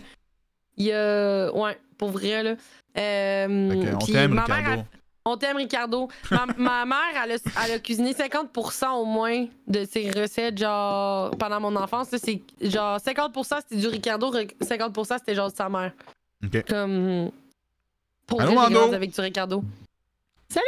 Il 0.77 0.93
a. 0.93 1.51
Ouais, 1.55 1.79
pour 1.97 2.11
vrai, 2.11 2.43
là. 2.43 2.51
Euh, 2.97 3.71
Fait 3.71 3.91
que 3.91 3.95
on 3.95 3.99
puis 3.99 4.13
t'aime, 4.13 4.33
ma 4.33 4.47
mère, 4.47 4.57
Ricardo. 4.57 4.81
elle- 4.81 4.99
on 5.25 5.37
t'aime, 5.37 5.57
Ricardo. 5.59 6.09
Ma, 6.31 6.47
ma 6.57 6.85
mère, 6.87 7.23
elle 7.25 7.33
a, 7.33 7.37
elle 7.67 7.73
a 7.73 7.79
cuisiné 7.81 8.13
50% 8.13 8.89
au 8.97 9.05
moins 9.05 9.47
de 9.67 9.85
ses 9.85 10.11
recettes, 10.11 10.57
genre, 10.59 11.31
pendant 11.33 11.61
mon 11.61 11.77
enfance. 11.77 12.11
là, 12.13 12.19
C'est 12.23 12.41
genre 12.63 12.99
50% 12.99 13.57
c'était 13.63 13.77
du 13.81 13.89
Ricardo, 13.89 14.31
re- 14.33 14.51
50% 14.63 15.19
c'était 15.19 15.35
genre 15.35 15.51
de 15.51 15.57
sa 15.57 15.69
mère. 15.69 15.93
Ok. 16.45 16.65
Comme. 16.69 17.31
Pour 18.27 18.41
Allô, 18.41 18.53
vrai, 18.53 18.57
j'ai 18.57 18.63
Mando? 18.65 18.79
grandi 18.81 18.95
avec 18.95 19.11
du 19.15 19.21
Ricardo. 19.21 19.63
Salut, 20.53 20.65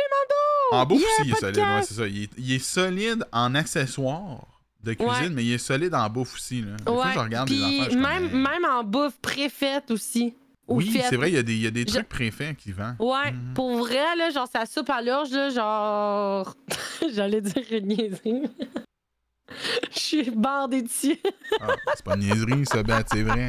En 0.73 0.85
bouffe 0.86 1.02
aussi, 1.02 1.28
il 1.28 1.32
est 1.32 1.36
solide. 1.40 1.59
Ouais, 1.59 1.82
c'est 1.82 1.94
ça. 1.94 2.07
Il 2.07 2.23
est, 2.24 2.31
il 2.39 2.52
est 2.52 2.59
solide 2.59 3.24
en 3.32 3.55
accessoires 3.55 4.47
de 4.85 4.93
cuisine, 4.94 5.11
Ouais. 5.11 5.28
mais 5.31 5.44
il 5.44 5.52
est 5.55 5.59
solide 5.59 5.94
en 5.94 6.09
bouffe 6.11 6.35
aussi. 6.35 6.62
Là. 6.62 6.77
Des 6.77 6.85
fois, 6.85 7.11
je 7.15 7.19
regarde 7.19 7.48
des 7.48 7.55
Puis 7.55 7.81
affaires. 7.81 7.90
je 7.93 7.98
même, 7.98 8.31
même 8.31 8.65
en 8.70 8.85
bouffe 8.85 9.16
préfaite 9.20 9.90
aussi. 9.90 10.35
Ou 10.69 10.77
Oui, 10.77 11.01
c'est 11.09 11.16
vrai, 11.16 11.31
il 11.31 11.35
y 11.35 11.39
a 11.39 11.43
des, 11.43 11.55
il 11.55 11.62
y 11.62 11.66
a 11.66 11.70
des 11.70 11.81
Je- 11.82 11.86
trucs 11.94 12.09
préfaits 12.09 12.57
qui 12.57 12.70
vendent. 12.73 12.94
Ouais, 13.01 13.32
Mhm. 13.32 13.55
pour 13.55 13.77
vrai, 13.78 14.15
là, 14.16 14.31
genre, 14.31 14.47
sa 14.52 14.66
soupe 14.66 14.90
à 14.90 15.02
l'orge, 15.02 15.31
là, 15.32 15.48
genre. 15.51 16.55
J'allais 17.12 17.40
dire 17.40 17.65
une 17.73 17.86
niaiserie. 17.89 18.43
Je 19.93 19.98
suis 19.98 20.31
bandée 20.31 20.82
dessus. 20.82 21.19
Ah, 21.61 21.69
c'est 21.97 22.05
pas 22.05 22.15
une 22.15 22.20
niaiserie, 22.20 22.65
ça, 22.66 22.82
Beth, 22.85 23.07
c'est 23.11 23.23
vrai. 23.23 23.48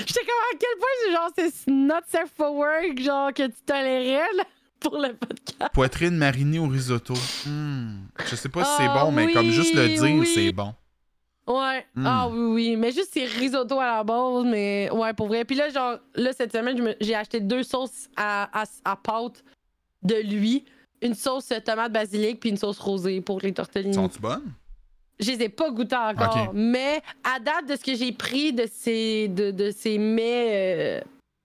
J'étais 0.06 0.20
comme 0.20 0.28
à 0.52 0.56
quel 0.58 0.78
point, 0.78 0.88
c'est 1.04 1.12
genre, 1.12 1.30
c'est 1.36 1.70
not 1.70 2.00
safe 2.08 2.30
for 2.36 2.54
work, 2.54 2.98
genre, 3.00 3.32
que 3.32 3.46
tu 3.46 3.56
tolérais, 3.66 4.26
là, 4.36 4.44
pour 4.80 4.96
le 4.98 5.14
podcast. 5.14 5.72
Poitrine 5.72 6.16
marinée 6.16 6.58
au 6.58 6.68
risotto. 6.68 7.14
Hmm. 7.46 8.06
Je 8.26 8.36
sais 8.36 8.48
pas 8.48 8.64
si 8.64 8.70
c'est 8.78 8.88
Ah, 8.88 9.04
bon, 9.04 9.12
mais 9.12 9.32
comme 9.32 9.50
juste 9.50 9.74
le 9.74 9.88
dire, 9.88 10.02
oui. 10.02 10.26
c'est 10.26 10.52
bon. 10.52 10.74
Ouais. 11.48 11.86
Mm. 11.94 12.06
Ah 12.06 12.28
oui, 12.28 12.44
oui. 12.54 12.76
Mais 12.76 12.90
juste, 12.92 13.10
c'est 13.12 13.24
risotto 13.24 13.78
à 13.78 13.86
la 13.86 14.04
base, 14.04 14.44
mais 14.44 14.90
ouais, 14.90 15.12
pour 15.14 15.28
vrai. 15.28 15.44
Puis 15.44 15.54
là, 15.56 15.68
genre, 15.68 15.98
là, 16.16 16.32
cette 16.32 16.52
semaine, 16.52 16.94
j'ai 17.00 17.14
acheté 17.14 17.40
deux 17.40 17.62
sauces 17.62 18.08
à, 18.16 18.62
à, 18.62 18.64
à 18.84 18.96
pâte 18.96 19.44
de 20.02 20.16
lui. 20.16 20.64
Une 21.02 21.14
sauce 21.14 21.52
tomate 21.64 21.92
basilic 21.92 22.40
puis 22.40 22.50
une 22.50 22.56
sauce 22.56 22.78
rosée 22.78 23.20
pour 23.20 23.40
les 23.40 23.52
tortellini. 23.52 23.94
Sont-tu 23.94 24.18
bonnes? 24.18 24.52
Je 25.18 25.30
les 25.30 25.44
ai 25.44 25.48
pas 25.48 25.70
goûtés 25.70 25.96
encore, 25.96 26.50
mais 26.54 27.00
à 27.24 27.40
date 27.40 27.66
de 27.68 27.76
ce 27.76 27.82
que 27.82 27.94
j'ai 27.94 28.12
pris 28.12 28.52
de 28.52 28.66
ces, 28.70 29.28
de, 29.28 29.50
de 29.50 29.70
ces 29.70 29.96
mets 29.98 30.50
euh, 30.52 31.00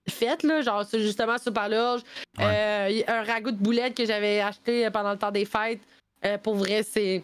faits, 0.08 0.42
là, 0.42 0.60
genre 0.60 0.84
justement 0.92 1.38
soupe 1.38 1.58
à 1.58 1.68
l'orge, 1.68 2.02
euh, 2.40 3.02
un 3.08 3.22
ragoût 3.24 3.50
de 3.50 3.56
boulettes 3.56 3.96
que 3.96 4.04
j'avais 4.04 4.40
acheté 4.40 4.88
pendant 4.90 5.12
le 5.12 5.18
temps 5.18 5.30
des 5.30 5.44
fêtes, 5.46 5.80
euh, 6.24 6.38
pour 6.38 6.54
vrai, 6.54 6.82
c'est 6.82 7.22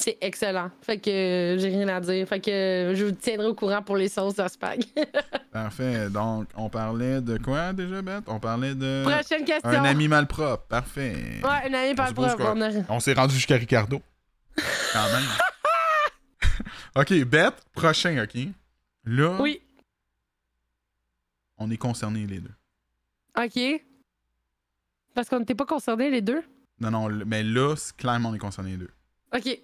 c'est 0.00 0.16
excellent. 0.22 0.70
Fait 0.80 0.96
que 0.96 1.10
euh, 1.10 1.58
j'ai 1.58 1.68
rien 1.68 1.88
à 1.88 2.00
dire. 2.00 2.26
Fait 2.26 2.40
que 2.40 2.50
euh, 2.50 2.94
je 2.94 3.04
vous 3.04 3.12
tiendrai 3.12 3.46
au 3.48 3.54
courant 3.54 3.82
pour 3.82 3.96
les 3.96 4.08
sauces 4.08 4.40
spag. 4.48 4.82
Parfait. 5.52 6.08
Donc, 6.08 6.46
on 6.56 6.70
parlait 6.70 7.20
de 7.20 7.36
quoi 7.36 7.72
déjà, 7.74 8.00
Beth? 8.00 8.24
On 8.26 8.40
parlait 8.40 8.74
de. 8.74 9.02
Prochaine 9.04 9.44
question. 9.44 9.68
Un 9.68 9.84
ami 9.84 10.08
malpropre. 10.08 10.64
Parfait. 10.64 11.14
Ouais, 11.44 11.70
un 11.70 11.74
ami 11.74 11.94
pas 11.94 12.08
suppose 12.08 12.34
propre. 12.34 12.52
On 12.56 12.62
a... 12.62 12.70
On 12.88 12.98
s'est 13.00 13.12
rendu 13.12 13.34
jusqu'à 13.34 13.56
Ricardo. 13.56 14.00
Quand 14.92 15.12
même. 15.12 15.28
ok, 16.96 17.24
Beth, 17.24 17.64
prochain, 17.72 18.22
ok? 18.22 18.38
Là, 19.04 19.40
Oui, 19.40 19.62
on 21.58 21.70
est 21.70 21.76
concernés 21.76 22.26
les 22.26 22.40
deux. 22.40 22.52
ok. 23.36 23.82
Parce 25.14 25.28
qu'on 25.28 25.40
n'était 25.40 25.54
pas 25.54 25.66
concernés 25.66 26.10
les 26.10 26.20
deux? 26.22 26.42
Non, 26.78 26.90
non, 26.90 27.08
mais 27.26 27.42
là, 27.42 27.74
c'est 27.76 27.96
clairement, 27.96 28.28
on 28.30 28.34
est 28.34 28.38
concernés 28.38 28.72
les 28.72 28.76
deux. 28.78 28.90
Ok. 29.34 29.60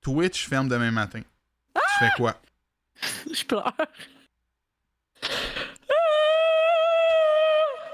Twitch 0.00 0.46
ferme 0.48 0.68
demain 0.68 0.90
matin. 0.90 1.20
Tu 1.74 1.80
fais 1.98 2.10
quoi? 2.16 2.40
Je 3.32 3.44
pleure. 3.44 3.74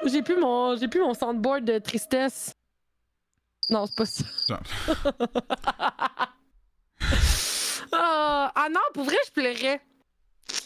J'ai 0.07 0.23
plus 0.23 0.37
mon 0.39 0.77
j'ai 0.77 0.87
plus 0.89 1.01
mon 1.01 1.15
soundboard 1.15 1.65
de 1.65 1.79
tristesse. 1.79 2.55
Non, 3.71 3.87
c'est 3.87 3.97
pas 3.97 4.05
ça. 4.07 4.61
Ah 7.93 8.53
ah 8.55 8.67
non, 8.71 8.81
pour 8.93 9.05
vrai, 9.05 9.17
je 9.27 9.33
pleurais. 9.33 9.81
Tu 10.49 10.57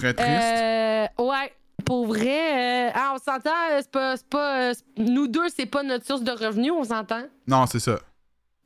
serais 0.00 0.14
triste? 0.14 0.28
Euh, 0.28 1.06
ouais, 1.18 1.52
pour 1.84 2.06
vrai. 2.06 2.88
euh, 2.88 2.90
ah, 2.94 3.12
on 3.14 3.18
s'entend, 3.18 3.50
euh, 3.72 3.78
c'est 3.80 3.90
pas, 3.90 4.16
c'est 4.16 4.28
pas 4.28 4.72
nous 4.96 5.28
deux, 5.28 5.48
c'est 5.48 5.66
pas 5.66 5.82
notre 5.82 6.06
source 6.06 6.22
de 6.22 6.32
revenus, 6.32 6.72
on 6.72 6.84
s'entend. 6.84 7.22
Non, 7.46 7.66
c'est 7.66 7.80
ça. 7.80 7.98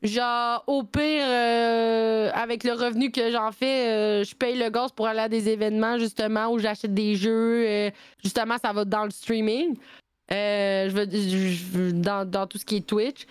Genre, 0.01 0.63
au 0.69 0.85
pire, 0.85 1.25
euh, 1.27 2.31
avec 2.33 2.63
le 2.63 2.73
revenu 2.73 3.11
que 3.11 3.33
j'en 3.33 3.51
fais, 3.51 3.89
euh, 3.89 4.25
je 4.25 4.33
paye 4.35 4.57
le 4.57 4.71
gaz 4.71 4.93
pour 4.93 5.09
aller 5.09 5.19
à 5.21 5.29
des 5.29 5.49
événements, 5.49 5.99
justement, 5.99 6.49
où 6.53 6.59
j'achète 6.61 6.95
des 6.95 7.17
jeux. 7.17 7.65
euh, 7.67 7.91
justement, 8.23 8.57
ça 8.63 8.73
va 8.73 8.85
dans 8.85 9.05
le 9.05 9.11
streaming. 9.11 9.77
Je 10.31 10.91
veux, 10.91 11.09
je- 11.11 11.89
je- 11.89 11.91
dans, 11.91 12.25
dans 12.31 12.47
tout 12.47 12.59
ce 12.59 12.65
qui 12.65 12.77
est 12.77 12.87
Twitch. 12.87 13.23
Tu 13.23 13.27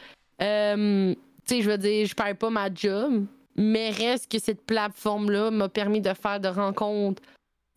sais, 1.45 1.61
je 1.61 1.69
veux 1.69 1.77
dire, 1.77 2.05
je 2.05 2.13
perds 2.13 2.35
pas 2.35 2.49
ma 2.49 2.67
job, 2.73 3.25
mais 3.57 3.89
reste 3.91 4.31
que 4.31 4.39
cette 4.39 4.65
plateforme-là 4.65 5.51
m'a 5.51 5.67
permis 5.69 6.01
de 6.01 6.13
faire 6.13 6.39
de 6.39 6.47
rencontres 6.47 7.21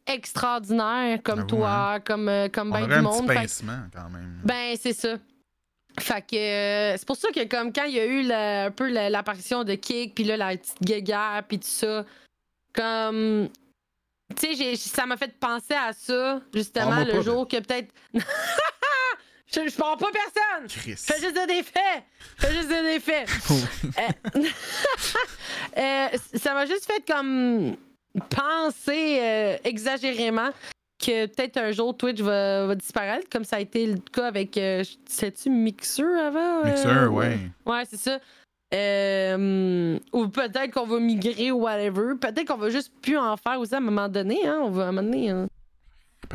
extraordinaires 0.07 1.21
comme 1.23 1.37
J'avoue, 1.37 1.49
toi, 1.49 1.99
comme, 2.05 2.29
euh, 2.29 2.49
comme 2.49 2.71
ben 2.71 2.87
du 2.87 2.93
un 2.93 3.03
monde. 3.03 3.27
petit 3.27 3.35
Fait- 3.35 3.43
pincement 3.43 3.79
quand 3.95 4.11
même. 4.11 4.41
ben, 4.45 4.77
c'est 4.81 4.93
ça. 4.93 5.17
Fait 5.99 6.23
que 6.23 6.37
euh, 6.37 6.97
c'est 6.97 7.07
pour 7.07 7.17
ça 7.17 7.31
que 7.33 7.45
comme 7.49 7.73
quand 7.73 7.85
il 7.85 7.95
y 7.95 8.01
a 8.01 8.05
eu 8.07 8.23
la- 8.23 8.65
un 8.67 8.71
peu 8.71 8.89
la- 8.89 9.11
l'apparition 9.11 9.65
de 9.65 9.75
Kick, 9.75 10.15
puis 10.15 10.25
là 10.25 10.37
la 10.37 10.57
petite 10.57 10.81
guéguerre, 10.83 11.43
puis 11.49 11.59
tout 11.59 11.67
ça, 11.69 12.05
comme 12.73 13.49
tu 14.41 14.55
sais, 14.55 14.77
ça 14.77 15.07
m'a 15.07 15.17
fait 15.17 15.37
penser 15.39 15.75
à 15.75 15.93
ça 15.93 16.41
justement 16.55 16.91
Parle-moi 16.91 17.15
le 17.15 17.23
jour 17.23 17.49
que 17.49 17.57
peut-être. 17.59 17.93
je, 19.53 19.69
je 19.69 19.77
parle 19.77 19.99
pas 19.99 20.11
personne. 20.13 20.69
Chris. 20.69 20.97
Fais 20.97 21.21
juste 21.21 21.35
dire 21.35 21.47
des 21.47 21.63
faits. 21.63 22.03
Fais 22.39 22.53
juste 22.55 22.69
dire 22.69 22.83
des 22.83 23.01
faits. 23.01 23.29
Euh, 23.99 24.43
euh, 25.79 26.07
ça 26.37 26.55
m'a 26.55 26.67
juste 26.67 26.87
fait 26.87 27.03
comme 27.07 27.77
penser 28.29 29.19
euh, 29.21 29.57
exagérément 29.65 30.51
que 30.99 31.27
peut-être 31.27 31.57
un 31.57 31.73
jour 31.73 31.97
Twitch 31.97 32.21
va, 32.21 32.67
va 32.67 32.75
disparaître, 32.75 33.27
comme 33.31 33.45
ça 33.45 33.57
a 33.57 33.61
été 33.61 33.87
le 33.87 33.99
cas 34.13 34.27
avec. 34.27 34.57
euh, 34.59 34.85
Sais-tu 35.09 35.49
Mixer 35.51 36.03
avant? 36.27 36.65
Mixer, 36.65 37.07
ouais. 37.11 37.39
Ouais, 37.65 37.83
c'est 37.89 37.97
ça. 37.97 38.19
Euh, 38.73 39.99
ou 40.13 40.29
peut-être 40.29 40.71
qu'on 40.73 40.87
va 40.87 41.01
migrer 41.01 41.51
ou 41.51 41.63
whatever. 41.63 42.15
Peut-être 42.21 42.47
qu'on 42.47 42.57
va 42.57 42.71
juste 42.71 42.93
plus 43.03 43.17
en 43.19 43.37
faire 43.37 43.59
aussi 43.59 43.75
à 43.75 43.79
un 43.79 43.81
moment 43.81 44.09
donné. 44.09 44.47
Hein? 44.47 44.61
On 44.63 44.71
va 44.71 44.85
à 44.85 44.89
un 44.89 44.93
moment 44.93 45.03
donné. 45.11 45.31
hein, 45.31 45.49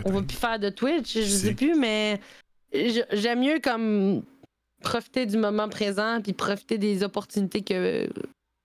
On 0.03 0.11
va 0.11 0.21
plus 0.21 0.35
faire 0.37 0.59
de 0.59 0.69
Twitch, 0.69 1.13
je 1.13 1.21
sais 1.21 1.53
plus, 1.53 1.75
mais 1.75 2.19
j'aime 3.11 3.39
mieux 3.41 3.59
comme 3.59 4.23
profiter 4.81 5.25
du 5.25 5.37
moment 5.37 5.67
présent 5.69 6.19
puis 6.21 6.33
profiter 6.33 6.77
des 6.77 7.03
opportunités 7.03 7.61
que 7.61 8.07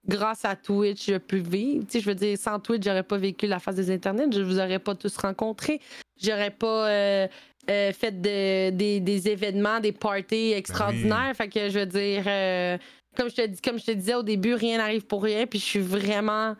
grâce 0.06 0.44
à 0.44 0.56
Twitch 0.56 1.06
je 1.06 1.16
peux 1.16 1.38
vivre. 1.38 1.84
Tu 1.86 1.92
sais, 1.92 2.00
je 2.00 2.06
veux 2.06 2.14
dire, 2.14 2.36
sans 2.38 2.58
Twitch, 2.58 2.84
j'aurais 2.84 3.02
pas 3.02 3.16
vécu 3.18 3.46
la 3.46 3.58
phase 3.58 3.76
des 3.76 3.90
internets, 3.90 4.32
je 4.32 4.42
vous 4.42 4.58
aurais 4.58 4.78
pas 4.78 4.94
tous 4.94 5.16
rencontrés, 5.16 5.80
j'aurais 6.20 6.50
pas 6.50 6.88
euh, 6.88 7.28
euh, 7.70 7.92
fait 7.92 8.20
de- 8.20 8.70
des, 8.70 9.00
des 9.00 9.28
événements, 9.28 9.80
des 9.80 9.92
parties 9.92 10.52
extraordinaires. 10.52 11.32
Fait 11.34 11.48
que 11.48 11.68
je 11.68 11.78
veux 11.78 11.86
dire, 11.86 12.24
euh, 12.26 12.78
comme 13.16 13.30
je 13.30 13.34
te 13.36 13.46
dis, 13.46 13.60
comme 13.60 13.78
je 13.78 13.84
te 13.86 13.90
disais 13.92 14.14
au 14.14 14.22
début, 14.22 14.54
rien 14.54 14.78
n'arrive 14.78 15.04
pour 15.06 15.22
rien, 15.22 15.46
puis 15.46 15.58
je 15.58 15.64
suis 15.64 15.80
vraiment 15.80 16.56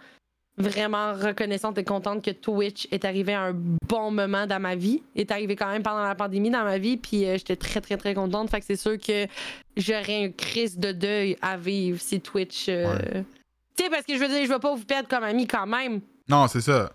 vraiment 0.60 1.12
reconnaissante 1.14 1.76
et 1.78 1.84
contente 1.84 2.24
que 2.24 2.30
Twitch 2.30 2.86
est 2.90 3.04
arrivé 3.04 3.34
à 3.34 3.42
un 3.42 3.52
bon 3.54 4.10
moment 4.10 4.46
dans 4.46 4.60
ma 4.60 4.76
vie. 4.76 5.02
Est 5.16 5.30
arrivé 5.30 5.56
quand 5.56 5.70
même 5.70 5.82
pendant 5.82 6.02
la 6.04 6.14
pandémie 6.14 6.50
dans 6.50 6.64
ma 6.64 6.78
vie, 6.78 6.96
puis 6.96 7.24
euh, 7.26 7.32
j'étais 7.38 7.56
très, 7.56 7.80
très, 7.80 7.96
très 7.96 8.14
contente. 8.14 8.50
Fait 8.50 8.60
que 8.60 8.66
c'est 8.66 8.76
sûr 8.76 8.98
que 8.98 9.26
j'aurais 9.76 10.24
une 10.24 10.32
crise 10.34 10.78
de 10.78 10.92
deuil 10.92 11.36
à 11.42 11.56
vivre 11.56 12.00
si 12.00 12.20
Twitch. 12.20 12.66
euh, 12.68 12.96
Tu 13.76 13.84
sais, 13.84 13.90
parce 13.90 14.04
que 14.04 14.14
je 14.14 14.18
veux 14.20 14.28
dire, 14.28 14.44
je 14.44 14.48
vais 14.52 14.58
pas 14.58 14.74
vous 14.74 14.84
perdre 14.84 15.08
comme 15.08 15.24
ami 15.24 15.46
quand 15.46 15.66
même. 15.66 16.00
Non, 16.28 16.46
c'est 16.48 16.60
ça. 16.60 16.92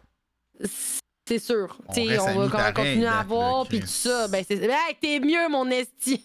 C'est 1.28 1.40
sûr. 1.40 1.78
On 1.88 1.94
Tu 1.94 2.06
sais, 2.08 2.20
on 2.20 2.46
va 2.48 2.72
continuer 2.72 3.08
à 3.08 3.24
voir, 3.24 3.68
puis 3.68 3.80
Chris. 3.80 3.88
tout 3.88 3.94
ça. 4.10 4.28
Ben, 4.28 4.44
c'est. 4.48 4.62
Hey, 4.64 4.96
t'es 5.02 5.20
mieux, 5.20 5.50
mon 5.50 5.68
esti. 5.70 6.24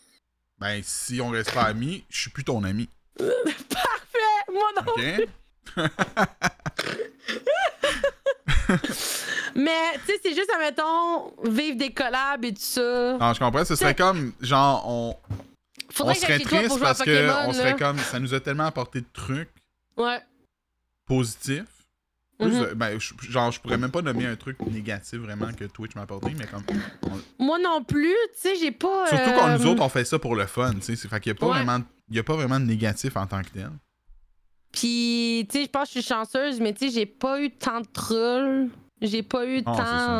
Ben, 0.59 0.81
si 0.85 1.21
on 1.23 1.31
reste 1.31 1.55
pas 1.55 1.63
amis, 1.63 2.05
je 2.11 2.21
suis 2.21 2.31
plus 2.31 2.45
ton 2.45 2.63
ami. 2.65 2.87
Parfait! 3.17 4.53
Moi 4.53 4.63
non. 4.77 4.93
OK? 4.93 5.29
Mais, 9.55 9.93
tu 10.07 10.13
sais, 10.13 10.21
c'est 10.23 10.35
juste, 10.35 10.51
admettons, 10.55 11.33
vivre 11.45 11.77
des 11.77 11.93
collabs 11.93 12.45
et 12.45 12.53
tout 12.55 12.61
ça. 12.61 13.17
Non, 13.19 13.33
je 13.35 13.39
comprends. 13.41 13.65
Ce 13.65 13.75
serait 13.75 13.95
comme, 13.95 14.33
genre, 14.41 14.85
on, 14.89 15.17
Faudrait 15.91 16.13
on 16.13 16.15
que 16.15 16.21
serait 16.21 16.39
triste 16.39 16.79
parce 16.81 17.01
que 17.01 17.27
Pokémon. 17.27 17.49
on 17.49 17.53
serait 17.53 17.77
comme, 17.77 17.99
ça 17.99 18.19
nous 18.21 18.33
a 18.33 18.41
tellement 18.41 18.67
apporté 18.67 19.01
de 19.01 19.07
trucs 19.13 19.51
Ouais. 19.97 20.21
positifs. 21.07 21.65
Plus 22.39 22.53
Mhm. 22.53 22.61
de- 22.71 22.75
ben, 22.75 22.99
je- 22.99 23.13
genre, 23.31 23.51
je 23.53 23.61
pourrais 23.61 23.77
même 23.77 23.91
pas 23.91 24.01
nommer 24.01 24.25
un 24.27 24.37
truc 24.37 24.59
négatif 24.63 25.19
vraiment 25.19 25.53
que 25.53 25.65
Twitch 25.65 25.95
m'a 25.95 26.03
apporté, 26.03 26.33
mais 26.39 26.47
comme. 26.47 26.63
Moi 27.39 27.59
non 27.59 27.85
plus, 27.85 28.15
tu 28.35 28.41
sais, 28.41 28.57
j'ai 28.57 28.71
pas. 28.73 29.09
Surtout 29.09 29.33
quand 29.39 29.49
euh, 29.49 29.59
nous 29.59 29.67
autres, 29.67 29.83
on 29.83 29.89
fait 29.91 30.07
ça 30.07 30.19
pour 30.19 30.35
le 30.37 30.47
fun, 30.47 30.73
tu 30.81 30.97
sais. 30.97 31.09
Fait 31.09 31.21
qu'il 31.21 31.33
y 31.33 31.37
a 31.37 31.39
pas 31.39 31.49
Ouais. 31.49 31.63
vraiment. 31.63 31.81
Il 32.09 32.17
y 32.17 32.19
a 32.19 32.23
pas 32.23 32.35
vraiment 32.37 32.59
de 32.59 32.65
négatif 32.65 33.15
en 33.17 33.27
tant 33.27 33.43
que 33.43 33.51
tel. 33.51 33.69
Puis, 34.73 35.47
tu 35.51 35.59
sais, 35.59 35.65
je 35.65 35.71
pense 35.71 35.89
que 35.89 35.95
je 35.95 36.01
suis 36.01 36.09
chanceuse, 36.09 36.61
mais 36.61 36.73
tu 36.73 36.87
sais, 36.89 36.95
j'ai 36.95 37.07
pas 37.07 37.41
eu 37.41 37.51
tant 37.51 37.81
de 37.81 37.87
trolls. 37.93 38.69
J'ai 39.03 39.23
pas 39.23 39.47
eu 39.47 39.63
Ah, 39.65 39.73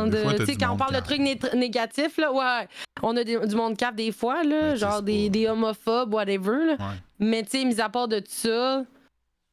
tant 0.05 0.07
de. 0.07 0.39
Tu 0.39 0.47
sais, 0.47 0.57
quand 0.57 0.73
on 0.73 0.77
parle 0.77 0.95
de 0.95 1.01
trucs 1.01 1.19
né- 1.21 1.39
négatifs, 1.55 2.17
là, 2.17 2.33
ouais. 2.33 2.67
On 3.03 3.15
a 3.17 3.23
des- 3.25 3.39
du 3.47 3.55
monde 3.55 3.77
cap 3.77 3.95
des 3.95 4.11
fois, 4.11 4.43
là, 4.43 4.75
genre 4.75 5.03
des, 5.03 5.47
homophobes, 5.49 6.15
whatever, 6.15 6.65
là. 6.67 6.73
Ouais. 6.73 6.97
Mais 7.19 7.43
tu 7.43 7.59
sais, 7.59 7.65
mis 7.65 7.79
à 7.81 7.91
part 7.91 8.09
de 8.09 8.23
ça, 8.27 8.83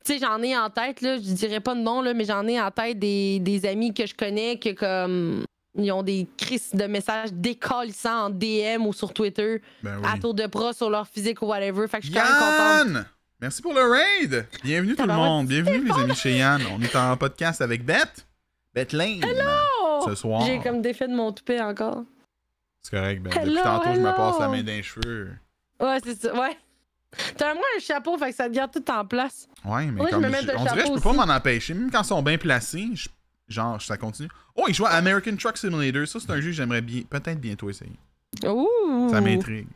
tu 0.06 0.14
sais, 0.14 0.19
j'en 0.19 0.41
ai 0.41 0.57
en 0.57 0.69
tête, 0.69 1.02
là, 1.02 1.18
je 1.18 1.22
dirais 1.34 1.60
pas 1.60 1.76
de 1.76 1.82
nom, 1.82 2.02
là, 2.02 2.14
mais 2.14 2.24
j'en 2.24 2.48
ai 2.48 2.60
en 2.60 2.72
tête 2.72 2.99
des, 2.99 3.40
des 3.40 3.65
amis 3.65 3.94
que 3.94 4.06
je 4.06 4.15
connais 4.15 4.57
que 4.57 4.69
comme. 4.74 5.44
Ils 5.80 5.91
ont 5.91 6.02
des 6.02 6.26
crises 6.38 6.72
de 6.74 6.86
messages 6.86 7.32
décalissants 7.32 8.26
en 8.26 8.30
DM 8.32 8.88
ou 8.88 8.94
sur 8.94 9.14
Twitter, 9.14 9.61
Ben 9.84 9.99
à 10.03 10.14
oui. 10.14 10.19
tour 10.22 10.34
de 10.34 10.48
bras 10.48 10.74
sur 10.74 10.90
leur 10.90 11.06
physique 11.07 11.40
ou 11.44 11.45
whatever. 11.48 11.88
Fait 11.88 11.99
que 11.99 12.06
je 12.07 12.11
suis 12.11 12.19
quand 12.19 12.24
même 12.84 12.94
contente. 12.95 13.06
Merci 13.39 13.61
pour 13.61 13.73
le 13.73 13.84
raid! 13.84 14.47
Bienvenue 14.64 14.95
tout 14.95 15.05
le 15.05 15.14
monde. 15.14 15.47
Bienvenue 15.47 15.84
les 15.85 15.91
amis 15.91 16.15
chez 16.15 16.38
Yann. 16.38 16.61
On 16.76 16.81
est 16.81 16.95
en 16.95 17.15
podcast 17.18 17.61
avec 17.61 17.85
Beth. 17.85 18.26
Beth 18.73 18.93
Lane. 18.93 19.22
Oh! 19.23 20.01
Ce 20.05 20.15
soir. 20.15 20.41
J'ai 20.45 20.59
comme 20.59 20.81
défait 20.81 21.07
de 21.07 21.15
mon 21.15 21.31
toupet 21.31 21.61
encore. 21.61 22.03
C'est 22.81 22.95
correct, 22.97 23.22
Ben. 23.22 23.30
Depuis 23.30 23.49
Hello, 23.51 23.61
tantôt, 23.64 23.93
je 23.93 23.99
me 23.99 24.11
passe 24.15 24.39
la 24.39 24.45
hello. 24.45 24.55
main 24.55 24.64
d'un 24.64 24.81
cheveu. 24.81 25.30
Ouais, 25.80 25.97
c'est 26.03 26.19
ça, 26.19 26.34
ouais. 26.34 26.57
T'as 27.38 27.53
moins 27.53 27.64
un 27.76 27.80
chapeau, 27.80 28.18
fait 28.18 28.31
que 28.31 28.35
ça 28.35 28.49
te 28.49 28.53
garde 28.55 28.72
tout 28.72 28.91
en 28.91 29.05
place. 29.05 29.47
Ouais, 29.64 29.85
mais 29.85 30.01
Ouais, 30.01 30.07
je 30.09 30.15
comme 30.15 30.23
me 30.26 30.30
je- 30.31 30.51
on 30.57 30.64
dirait 30.64 30.81
que 30.81 30.88
je 30.88 30.93
peux 30.93 30.99
pas 31.01 31.14
m'en 31.14 31.31
empêcher. 31.34 31.73
Même 31.76 31.91
quand 31.91 32.01
ils 32.01 32.05
sont 32.07 32.23
bien 32.23 32.38
placés, 32.39 32.89
je- 32.93 33.07
genre, 33.47 33.80
ça 33.81 33.97
continue. 33.97 34.30
Oh, 34.55 34.65
il 34.68 34.73
joue 34.73 34.85
à 34.85 34.91
American 34.91 35.35
Truck 35.35 35.57
Simulator. 35.57 36.07
Ça, 36.07 36.19
c'est 36.19 36.31
un 36.31 36.41
jeu 36.41 36.47
que 36.47 36.53
j'aimerais 36.53 36.81
bien, 36.81 37.03
peut-être 37.07 37.39
bientôt 37.39 37.69
essayer. 37.69 37.91
Ouh! 38.47 39.09
Ça 39.11 39.22
m'intrigue. 39.22 39.68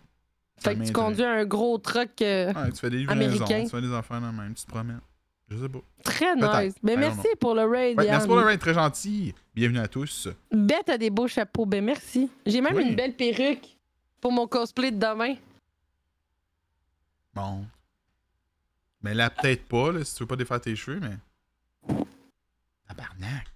Fait 0.63 0.75
que 0.75 0.83
tu 0.85 0.91
conduis 0.93 1.23
un 1.23 1.43
gros 1.45 1.77
truck 1.77 2.21
euh, 2.21 2.53
Ouais, 2.53 2.71
tu 2.71 2.77
fais 2.79 2.89
des 2.89 2.97
livraisons, 2.99 3.19
Américain. 3.21 3.63
tu 3.63 3.69
fais 3.69 3.81
des 3.81 3.93
affaires 3.93 4.21
dans 4.21 4.31
même, 4.31 4.53
tu 4.53 4.63
te 4.63 4.69
promènes. 4.69 5.01
Je 5.49 5.57
sais 5.57 5.67
pas. 5.69 5.79
très 6.03 6.33
Peut-être. 6.35 6.61
nice. 6.61 6.75
Ben 6.83 6.91
I 6.93 6.95
don't 6.95 6.99
merci 7.15 7.27
pour 7.39 7.55
le 7.55 7.65
raid, 7.65 7.97
Ouais, 7.97 8.05
Yann. 8.05 8.13
merci 8.13 8.27
pour 8.27 8.35
le 8.37 8.43
raid, 8.43 8.59
très 8.59 8.73
gentil. 8.73 9.33
Bienvenue 9.53 9.79
à 9.79 9.87
tous. 9.87 10.27
Beth 10.51 10.87
a 10.89 10.97
des 10.97 11.09
beaux 11.09 11.27
chapeaux, 11.27 11.65
ben 11.65 11.83
merci. 11.83 12.29
J'ai 12.45 12.61
même 12.61 12.75
Oui. 12.75 12.83
une 12.89 12.95
belle 12.95 13.15
perruque 13.15 13.75
pour 14.21 14.31
mon 14.31 14.47
cosplay 14.47 14.91
de 14.91 14.97
demain. 14.99 15.35
Bon. 17.33 17.65
Mais 19.01 19.13
là, 19.13 19.29
peut-être 19.29 19.65
pas, 19.67 19.91
là, 19.91 20.03
si 20.03 20.15
tu 20.15 20.23
veux 20.23 20.27
pas 20.27 20.35
défaire 20.35 20.61
tes 20.61 20.75
cheveux, 20.75 20.99
mais. 21.01 21.17
Tabarnak. 22.87 23.47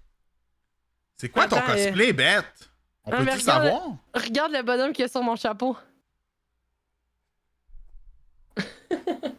C'est 1.16 1.28
quoi 1.28 1.46
ton 1.48 1.56
Attends, 1.56 1.70
euh, 1.72 1.84
cosplay, 1.84 2.12
Beth? 2.12 2.70
On 3.04 3.10
mais 3.12 3.18
peut-tu 3.18 3.30
regarde- 3.38 3.40
savoir? 3.64 3.82
Regarde 4.14 4.52
le 4.52 4.62
bonhomme 4.62 4.92
qu'il 4.92 5.02
y 5.02 5.04
a 5.04 5.08
sur 5.08 5.22
mon 5.22 5.36
chapeau. 5.36 5.76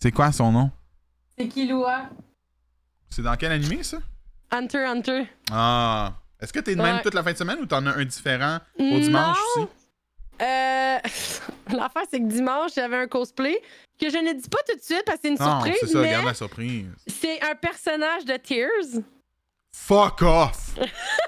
C'est 0.00 0.12
quoi 0.12 0.32
son 0.32 0.52
nom? 0.52 0.70
C'est 1.38 1.48
Killua. 1.48 2.08
C'est 3.10 3.22
dans 3.22 3.36
quel 3.36 3.52
animé, 3.52 3.82
ça? 3.82 3.98
Hunter 4.50 4.84
Hunter. 4.84 5.22
Ah. 5.50 6.12
Est-ce 6.40 6.52
que 6.52 6.60
t'es 6.60 6.74
de 6.76 6.82
même 6.82 6.96
Ouais. 6.96 7.02
toute 7.02 7.14
la 7.14 7.22
fin 7.22 7.32
de 7.32 7.36
semaine 7.38 7.58
ou 7.60 7.66
t'en 7.66 7.84
as 7.86 7.94
un 7.96 8.04
différent 8.04 8.58
au 8.78 8.98
dimanche 9.00 9.38
Non. 9.56 9.62
aussi? 9.62 9.68
Euh, 10.42 10.98
L'affaire, 11.70 12.02
c'est 12.10 12.18
que 12.20 12.26
dimanche, 12.26 12.72
j'avais 12.74 12.96
un 12.98 13.06
cosplay 13.06 13.60
que 13.98 14.10
je 14.10 14.18
ne 14.18 14.32
dis 14.34 14.48
pas 14.48 14.58
tout 14.68 14.76
de 14.76 14.82
suite 14.82 15.02
parce 15.06 15.18
que 15.18 15.22
c'est 15.22 15.28
une 15.32 15.38
Non, 15.38 15.60
surprise, 15.62 15.76
c'est 15.80 15.86
ça, 15.86 16.00
mais 16.00 16.22
la 16.22 16.34
surprise. 16.34 16.86
c'est 17.06 17.40
un 17.42 17.54
personnage 17.54 18.24
de 18.26 18.36
Tears. 18.36 19.02
Fuck 19.72 20.22
off! 20.22 20.74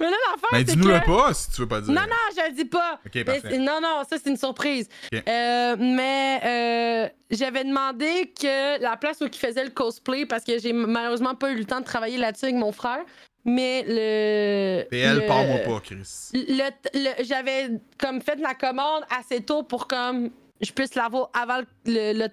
Mais 0.00 0.06
là, 0.10 0.16
l'affaire, 0.30 0.48
Ben, 0.52 0.58
c'est 0.58 0.64
dis-nous-le 0.76 1.00
que... 1.00 1.06
pas 1.06 1.34
si 1.34 1.50
tu 1.50 1.60
veux 1.60 1.68
pas 1.68 1.80
dire. 1.80 1.92
Non, 1.92 2.02
non, 2.02 2.36
je 2.36 2.48
le 2.50 2.54
dis 2.54 2.64
pas. 2.64 3.00
Ok, 3.06 3.24
parfait. 3.24 3.58
non, 3.58 3.80
non, 3.80 4.02
ça, 4.08 4.16
c'est 4.22 4.28
une 4.30 4.36
surprise. 4.36 4.88
Euh, 5.12 5.76
mais 5.78 6.40
euh, 6.44 7.08
j'avais 7.30 7.64
demandé 7.64 8.32
que 8.38 8.80
la 8.82 8.96
place 8.96 9.20
où 9.20 9.26
il 9.26 9.34
faisait 9.34 9.64
le 9.64 9.70
cosplay, 9.70 10.26
parce 10.26 10.44
que 10.44 10.58
j'ai 10.58 10.72
malheureusement 10.72 11.34
pas 11.34 11.50
eu 11.50 11.56
le 11.56 11.64
temps 11.64 11.80
de 11.80 11.84
travailler 11.84 12.18
là-dessus 12.18 12.46
avec 12.46 12.56
mon 12.56 12.72
frère, 12.72 13.04
mais 13.44 13.84
le... 13.86 14.84
PL, 14.88 15.16
le- 15.20 15.26
parle-moi 15.26 15.58
pas, 15.58 15.80
Chris. 15.80 16.30
le, 16.32 16.70
le- 16.94 17.24
j'avais 17.24 17.70
comme 17.98 18.20
fait 18.22 18.36
la 18.36 18.54
commande 18.54 19.04
assez 19.16 19.42
tôt 19.42 19.62
pour 19.62 19.86
comme 19.86 20.30
je 20.60 20.72
puisse 20.72 20.94
l'avoir 20.94 21.30
avant 21.34 21.58
le, 21.84 22.12
le, 22.12 22.18
le. 22.18 22.28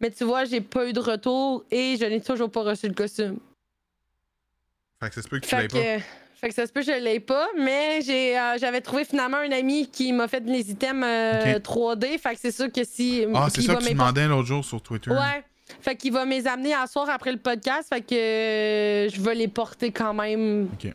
Mais 0.00 0.10
tu 0.10 0.24
vois, 0.24 0.44
j'ai 0.44 0.60
pas 0.60 0.86
eu 0.86 0.92
de 0.92 1.00
retour 1.00 1.64
et 1.70 1.96
je 1.96 2.04
n'ai 2.04 2.20
toujours 2.20 2.50
pas 2.50 2.62
reçu 2.62 2.88
le 2.88 2.94
costume. 2.94 3.38
Fait 5.00 5.08
que 5.08 5.14
ça 5.16 5.22
se 5.22 5.28
peut 5.28 5.40
que 5.40 5.46
tu 5.46 5.56
l'aies 5.56 5.68
pas. 5.68 6.04
Fait 6.42 6.48
que 6.48 6.54
ça 6.54 6.66
se 6.66 6.72
peut 6.72 6.80
que 6.80 6.86
je 6.86 6.98
l'ai 7.02 7.20
pas, 7.20 7.46
mais 7.56 8.00
j'ai, 8.02 8.36
euh, 8.38 8.58
j'avais 8.58 8.80
trouvé 8.80 9.04
finalement 9.04 9.36
un 9.38 9.52
ami 9.52 9.88
qui 9.88 10.12
m'a 10.12 10.26
fait 10.28 10.42
les 10.44 10.70
items 10.72 11.04
euh, 11.06 11.54
Ok. 11.56 11.62
3D. 11.62 12.18
Fait 12.18 12.34
que 12.34 12.40
c'est 12.40 12.50
sûr 12.50 12.70
que 12.70 12.82
si. 12.84 13.24
Ah, 13.34 13.46
c'est 13.48 13.62
ça 13.62 13.76
que 13.76 13.82
tu 13.84 13.90
demandais 13.94 14.26
l'autre 14.26 14.48
jour 14.48 14.64
sur 14.64 14.82
Twitter. 14.82 15.10
Ouais. 15.10 15.44
Fait 15.80 15.96
qu'il 15.96 16.12
va 16.12 16.24
me 16.26 16.46
amener 16.48 16.74
à 16.74 16.86
soir 16.86 17.08
après 17.08 17.32
le 17.32 17.38
podcast. 17.38 17.88
Fait 17.88 18.00
que 18.02 18.14
euh, 18.14 19.08
je 19.08 19.20
vais 19.22 19.34
les 19.36 19.48
porter 19.48 19.90
quand 19.92 20.12
même. 20.14 20.68
Ok. 20.74 20.92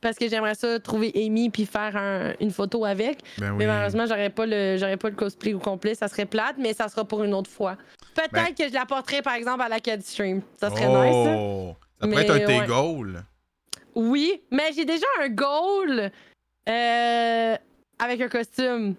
Parce 0.00 0.16
que 0.18 0.28
j'aimerais 0.28 0.54
ça 0.54 0.78
trouver 0.80 1.10
Amy 1.16 1.48
puis 1.48 1.64
faire 1.64 1.96
un- 1.96 2.34
une 2.38 2.50
photo 2.50 2.84
avec. 2.84 3.20
Ben 3.38 3.52
oui. 3.52 3.56
Mais 3.60 3.66
malheureusement, 3.66 4.04
j'aurais 4.06 4.28
pas 4.28 4.44
le 4.44 4.76
j'aurais 4.78 4.98
pas 4.98 5.08
le 5.08 5.16
cosplay 5.16 5.54
au 5.54 5.58
complet, 5.58 5.94
ça 5.94 6.08
serait 6.08 6.26
plate, 6.26 6.56
mais 6.58 6.74
ça 6.74 6.88
sera 6.88 7.06
pour 7.06 7.24
une 7.24 7.32
autre 7.32 7.50
fois. 7.50 7.78
Peut-être 8.14 8.32
Ben- 8.32 8.54
que 8.54 8.68
je 8.68 8.74
la 8.74 8.84
porterai 8.84 9.22
par 9.22 9.32
exemple 9.32 9.62
à 9.62 9.68
la 9.70 9.80
Cad 9.80 10.02
Stream. 10.02 10.42
Ça 10.60 10.68
serait 10.68 10.86
nice. 10.88 11.26
hein? 11.26 11.36
oh! 11.38 11.74
Ça 11.98 12.06
Mais 12.06 12.12
pourrait 12.12 12.24
être 12.24 12.30
un 12.34 12.38
de 12.38 12.60
tes 12.60 12.66
goals. 12.66 13.24
Oui, 13.94 14.42
mais 14.50 14.72
j'ai 14.74 14.84
déjà 14.84 15.06
un 15.20 15.28
goal 15.28 16.10
euh, 16.68 17.56
avec 17.98 18.20
un 18.20 18.28
costume. 18.28 18.94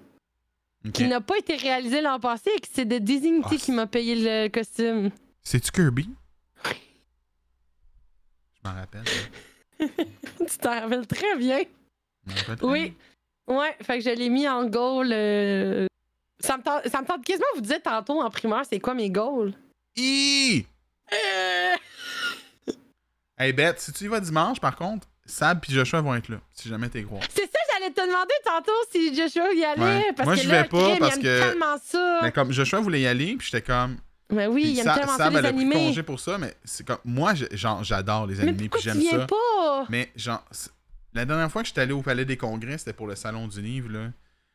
Qui 0.94 1.08
n'a 1.08 1.20
pas 1.20 1.38
été 1.40 1.56
réalisé 1.56 2.00
l'an 2.00 2.20
passé 2.20 2.52
et 2.56 2.60
que 2.60 2.68
c'est 2.72 2.86
de 2.86 3.00
Dignity 3.00 3.48
Ah, 3.52 3.56
qui 3.58 3.72
m'a 3.72 3.88
payé 3.88 4.14
le 4.16 4.50
costume. 4.50 5.10
C'est-tu 5.42 5.72
Kirby? 5.72 6.08
Je 6.64 8.70
m'en 8.70 8.76
rappelle. 8.76 9.04
tu 9.80 10.58
t'en 10.62 10.80
rappelles 10.82 11.08
très 11.08 11.36
bien. 11.38 11.64
Oui. 12.62 12.94
Ouais, 13.48 13.76
fait 13.82 14.00
que 14.00 14.04
je 14.04 14.10
l'ai 14.12 14.30
mis 14.30 14.48
en 14.48 14.66
goal. 14.66 15.10
euh, 15.12 15.86
Ça, 16.40 16.58
me 16.58 16.64
tente, 16.64 16.88
ça 16.88 17.02
me 17.02 17.06
tente 17.06 17.24
quasiment, 17.24 17.46
vous 17.56 17.62
disiez 17.62 17.80
tantôt 17.80 18.22
en 18.22 18.30
primaire, 18.30 18.64
c'est 18.68 18.80
quoi 18.80 18.94
mes 18.96 19.10
goals? 19.10 19.54
Euh, 20.00 20.62
Hey 23.38 23.52
Beth, 23.54 23.80
si 23.80 23.92
tu 23.92 24.06
y 24.06 24.08
vas 24.08 24.20
dimanche, 24.20 24.60
par 24.60 24.76
contre, 24.76 25.08
Sab 25.26 25.60
puis 25.60 25.74
Joshua 25.74 26.02
vont 26.02 26.16
être 26.16 26.30
là, 26.30 26.38
si 26.54 26.70
jamais 26.70 26.88
t'es 26.88 27.02
gros. 27.02 27.20
C'est 27.30 27.42
ça, 27.52 27.58
j'allais 27.74 27.92
te 27.92 28.00
demander 28.02 28.34
tantôt 28.46 28.72
si 28.92 29.14
Joshua 29.16 29.54
y 29.54 29.64
allait. 29.66 29.82
Ouais. 29.82 30.14
Parce 30.16 30.26
Moi, 30.28 30.36
que 30.36 30.42
je 30.44 30.50
là, 30.50 30.62
vais 30.62 30.68
pas 30.70 30.90
crime, 30.90 31.00
parce 31.00 31.18
que- 31.18 31.40
tellement 31.50 31.76
ça. 31.84 32.20
Mais 32.24 32.32
comme 32.32 32.52
Joshua 32.52 32.80
voulait 32.80 33.02
y 33.02 33.08
aller, 33.08 33.36
puis 33.36 33.48
j'étais 33.52 33.62
comme. 33.66 33.98
Mais 34.32 34.48
oui, 34.48 34.62
puis 34.64 34.72
il 34.72 34.80
aime 34.80 34.86
Sa- 34.86 34.96
tellement 34.96 35.18
ça, 35.18 35.30
les 35.30 35.38
elle 35.38 35.46
a 35.46 35.50
pris 35.54 35.62
animés. 35.62 35.76
congé 35.76 36.04
pour 36.04 36.20
ça, 36.20 36.38
mais 36.38 36.56
c'est 36.64 36.86
comme. 36.86 36.98
Moi, 37.04 37.34
j'adore 37.82 38.28
les 38.28 38.40
animés, 38.40 38.70
puis 38.70 38.82
j'aime 38.82 39.02
ça. 39.02 39.26
pas? 39.28 39.86
Mais 39.90 40.12
genre, 40.16 40.44
la 41.14 41.26
dernière 41.26 41.52
fois 41.52 41.62
que 41.62 41.68
j'étais 41.68 41.82
allé 41.82 41.94
au 41.94 42.02
Palais 42.02 42.26
des 42.26 42.38
Congrès, 42.38 42.78
c'était 42.78 42.94
pour 42.94 43.08
le 43.08 43.16
Salon 43.16 43.48
du 43.48 43.62
Livre, 43.62 43.90
là. 43.92 44.08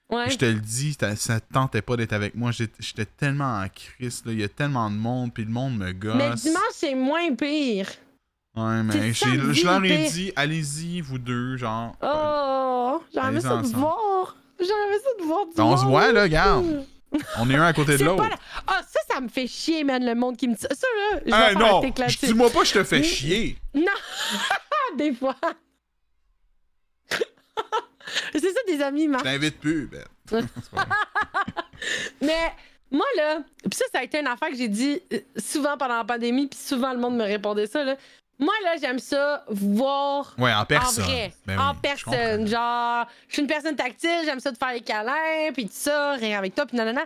Ouais. 0.08 0.28
Je 0.30 0.36
te 0.38 0.44
le 0.44 0.58
dis, 0.58 0.96
ça, 0.98 1.14
ça 1.14 1.38
te 1.38 1.52
tentait 1.52 1.82
pas 1.82 1.96
d'être 1.96 2.12
avec 2.12 2.34
moi. 2.34 2.50
J'étais 2.50 3.04
tellement 3.04 3.60
en 3.60 3.68
crise, 3.68 4.22
là. 4.24 4.32
Il 4.32 4.40
y 4.40 4.44
a 4.44 4.48
tellement 4.48 4.90
de 4.90 4.96
monde, 4.96 5.32
puis 5.32 5.44
le 5.44 5.50
monde 5.52 5.76
me 5.76 5.92
gosse. 5.92 6.16
Mais 6.16 6.30
dimanche, 6.34 6.72
c'est 6.74 6.94
moins 6.96 7.32
pire. 7.36 7.86
Ouais, 8.56 8.82
mais 8.82 9.12
je 9.12 9.64
leur 9.64 9.84
ai 9.84 10.08
dit, 10.10 10.32
allez-y, 10.36 11.00
vous 11.00 11.18
deux, 11.18 11.56
genre. 11.56 11.94
Oh, 12.02 13.02
j'aimerais 13.14 13.40
ça 13.40 13.60
te 13.62 13.66
voir. 13.76 14.36
J'aimerais 14.58 14.98
ça 14.98 15.10
te 15.18 15.22
voir. 15.24 15.46
du 15.46 15.60
on 15.60 15.76
se 15.76 15.84
voit, 15.84 16.12
là, 16.12 16.22
regarde. 16.24 16.84
On 17.38 17.48
est 17.50 17.54
un 17.56 17.64
à 17.64 17.72
côté 17.72 17.96
de 17.96 18.04
l'autre. 18.04 18.22
la- 18.28 18.36
Ah, 18.66 18.80
ça, 18.88 19.00
ça 19.12 19.20
me 19.20 19.28
fait 19.28 19.46
chier, 19.46 19.82
man, 19.84 20.04
le 20.04 20.14
monde 20.14 20.36
qui 20.36 20.46
me 20.48 20.54
dit 20.54 20.60
ça. 20.60 20.68
Ça, 20.74 20.86
là, 21.14 21.20
je 21.26 21.32
Hey, 21.34 21.56
non, 21.56 21.80
dis-moi 22.22 22.50
pas 22.50 22.60
que 22.60 22.66
je 22.66 22.72
te 22.74 22.84
fais 22.84 23.02
chier. 23.02 23.56
Non! 23.74 23.84
des 24.96 25.12
fois. 25.14 25.34
c'est 28.32 28.40
ça, 28.40 28.60
des 28.66 28.80
amis, 28.82 29.04
Je 29.04 29.08
Marc. 29.10 29.24
t'invite 29.24 29.58
plus, 29.60 29.88
Ben. 29.90 30.04
Mais 32.20 32.52
moi, 32.90 33.06
là, 33.16 33.38
pis 33.68 33.76
ça, 33.76 33.84
ça 33.92 33.98
a 34.00 34.02
été 34.04 34.20
une 34.20 34.26
affaire 34.26 34.50
que 34.50 34.56
j'ai 34.56 34.68
dit 34.68 35.00
euh, 35.12 35.18
souvent 35.38 35.76
pendant 35.76 35.96
la 35.98 36.04
pandémie, 36.04 36.46
puis 36.46 36.58
souvent 36.58 36.92
le 36.92 36.98
monde 36.98 37.16
me 37.16 37.24
répondait 37.24 37.66
ça, 37.66 37.82
là. 37.84 37.96
Moi, 38.40 38.54
là, 38.64 38.74
j'aime 38.80 38.98
ça 38.98 39.44
voir 39.48 40.34
Ouais, 40.38 40.52
en 40.52 40.64
personne. 40.64 41.04
en 41.04 41.06
vrai, 41.06 41.32
Ben 41.46 41.56
oui, 41.58 41.62
en 41.62 41.74
je 41.74 41.78
personne. 41.80 42.38
comprends. 42.40 42.46
Genre, 42.46 43.06
je 43.28 43.32
suis 43.34 43.42
une 43.42 43.48
personne 43.48 43.76
tactile, 43.76 44.22
j'aime 44.24 44.40
ça 44.40 44.50
de 44.50 44.56
faire 44.56 44.72
les 44.72 44.80
câlins, 44.80 45.52
puis 45.52 45.66
tout 45.66 45.72
ça, 45.74 46.12
rire 46.14 46.38
avec 46.38 46.54
toi, 46.54 46.64
puis 46.66 46.76
nanana. 46.76 47.02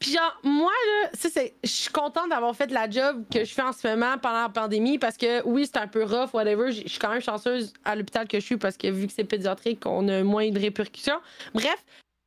Puis 0.00 0.10
genre, 0.10 0.36
moi, 0.42 0.72
là, 1.02 1.10
ça, 1.14 1.28
c'est, 1.32 1.54
je 1.62 1.68
suis 1.70 1.90
contente 1.92 2.28
d'avoir 2.30 2.56
fait 2.56 2.72
la 2.72 2.90
job 2.90 3.24
que 3.32 3.44
je 3.44 3.54
fais 3.54 3.62
en 3.62 3.72
ce 3.72 3.86
moment 3.86 4.18
pendant 4.18 4.42
la 4.42 4.48
pandémie 4.48 4.98
parce 4.98 5.16
que 5.16 5.42
oui, 5.44 5.64
c'est 5.64 5.78
un 5.78 5.86
peu 5.86 6.02
rough, 6.02 6.34
whatever. 6.34 6.72
Je 6.72 6.82
je 6.82 6.88
suis 6.88 6.98
quand 6.98 7.10
même 7.10 7.22
chanceuse 7.22 7.72
à 7.84 7.94
l'hôpital 7.94 8.26
que 8.26 8.40
je 8.40 8.44
suis 8.44 8.56
parce 8.56 8.76
que 8.76 8.88
vu 8.88 9.06
que 9.06 9.12
c'est 9.14 9.22
pédiatrique, 9.22 9.86
on 9.86 10.08
a 10.08 10.24
moins 10.24 10.50
de 10.50 10.58
répercussions. 10.58 11.20
Bref, 11.54 11.76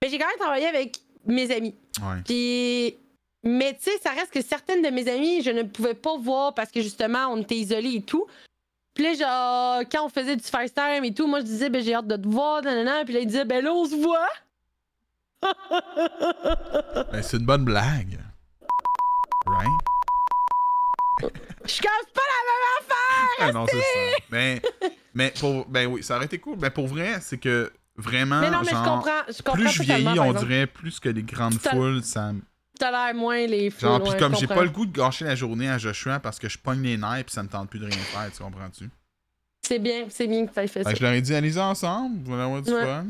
mais 0.02 0.10
j'ai 0.10 0.18
quand 0.18 0.28
même 0.28 0.38
travaillé 0.40 0.68
avec 0.68 1.00
mes 1.26 1.52
amis. 1.54 1.76
Puis, 2.24 2.96
mais 3.46 3.74
tu 3.76 3.92
sais, 3.92 3.98
ça 4.02 4.10
reste 4.10 4.34
que 4.34 4.42
certaines 4.42 4.82
de 4.82 4.90
mes 4.90 5.08
amies, 5.08 5.44
je 5.44 5.52
ne 5.52 5.64
pouvais 5.64 5.94
pas 5.94 6.18
voir 6.18 6.54
parce 6.56 6.72
que 6.72 6.82
justement, 6.82 7.28
on 7.30 7.42
était 7.42 7.56
isolés 7.56 7.96
et 7.96 8.02
tout. 8.02 8.26
Puis 8.96 9.04
là, 9.04 9.14
genre, 9.14 9.84
quand 9.92 10.06
on 10.06 10.10
faisait 10.10 10.36
du 10.36 10.44
FaceTime 10.44 11.04
et 11.04 11.14
tout, 11.14 11.28
moi, 11.28 11.42
je 11.42 11.46
disais, 11.46 11.70
ben, 11.70 11.84
j'ai 11.84 11.94
hâte 11.94 12.08
de 12.08 12.16
te 12.16 12.28
voir, 12.28 12.62
nanana. 12.64 13.04
Puis 13.06 13.14
là, 13.14 13.20
il 13.20 13.28
disait, 13.28 13.46
ben 13.46 13.64
là, 13.64 13.72
on 13.72 13.86
se 13.86 13.96
voit. 13.96 14.28
Ben, 17.12 17.22
c'est 17.22 17.38
une 17.38 17.46
bonne 17.46 17.66
blague. 17.66 18.20
Right? 19.46 19.70
Je 21.66 21.82
casse 21.82 22.08
pas 22.14 22.22
la 22.22 22.42
même 22.48 22.66
affaire! 22.80 23.38
Ah 23.40 23.52
non, 23.52 23.66
c'est 23.68 23.78
ça. 23.78 24.18
Ben, 24.30 24.60
mais 25.14 25.34
pour, 25.40 25.66
ben 25.66 25.88
oui, 25.88 26.04
ça 26.04 26.16
aurait 26.16 26.26
été 26.26 26.40
cool. 26.40 26.58
Ben 26.58 26.70
pour 26.70 26.88
vrai, 26.88 27.20
c'est 27.22 27.38
que 27.38 27.72
vraiment, 27.96 28.40
Mais 28.40 28.50
non, 28.50 28.62
mais 28.62 28.72
genre, 28.72 28.84
je 28.84 28.90
comprends. 28.90 29.22
Je 29.28 29.42
comprends 29.44 29.62
plus 29.62 29.70
je 29.70 29.84
vieillis, 29.84 30.08
on 30.20 30.26
exemple. 30.26 30.40
dirait 30.40 30.68
plus 30.68 31.00
que 31.00 31.10
les 31.10 31.24
grandes 31.24 31.60
foules, 31.60 32.04
ça 32.04 32.32
l'air 32.82 33.14
moins 33.16 33.46
les 33.48 33.70
fous. 33.70 33.82
Genre, 33.82 34.04
puis 34.04 34.18
comme 34.18 34.36
j'ai 34.36 34.48
pas 34.48 34.64
le 34.64 34.70
goût 34.70 34.86
de 34.86 34.92
gâcher 34.96 35.26
la 35.26 35.36
journée 35.36 35.70
à 35.70 35.78
Joshua 35.78 36.20
parce 36.20 36.40
que 36.40 36.50
je 36.50 36.58
pogne 36.58 36.82
les 36.84 36.98
nerfs 36.98 37.24
puis 37.26 37.34
ça 37.34 37.44
me 37.44 37.48
tente 37.50 37.70
plus 37.70 37.80
de 37.80 37.86
rien 37.86 37.96
faire, 37.98 38.30
tu 38.32 38.42
comprends-tu? 38.44 38.90
C'est 39.66 39.80
bien, 39.80 40.06
c'est 40.10 40.28
bien 40.28 40.46
que 40.46 40.54
t'aies 40.54 40.68
fait 40.68 40.80
Fait 40.80 40.84
ça. 40.84 40.92
que 40.94 40.98
je 41.00 41.04
leur 41.04 41.14
ai 41.14 41.22
dit, 41.22 41.34
allez-y 41.34 41.60
ensemble, 41.60 42.20
vous 42.24 42.34
allez 42.34 42.44
avoir 42.44 42.62
du 42.62 42.72
Ouais. 42.72 42.84
fun. 42.84 43.06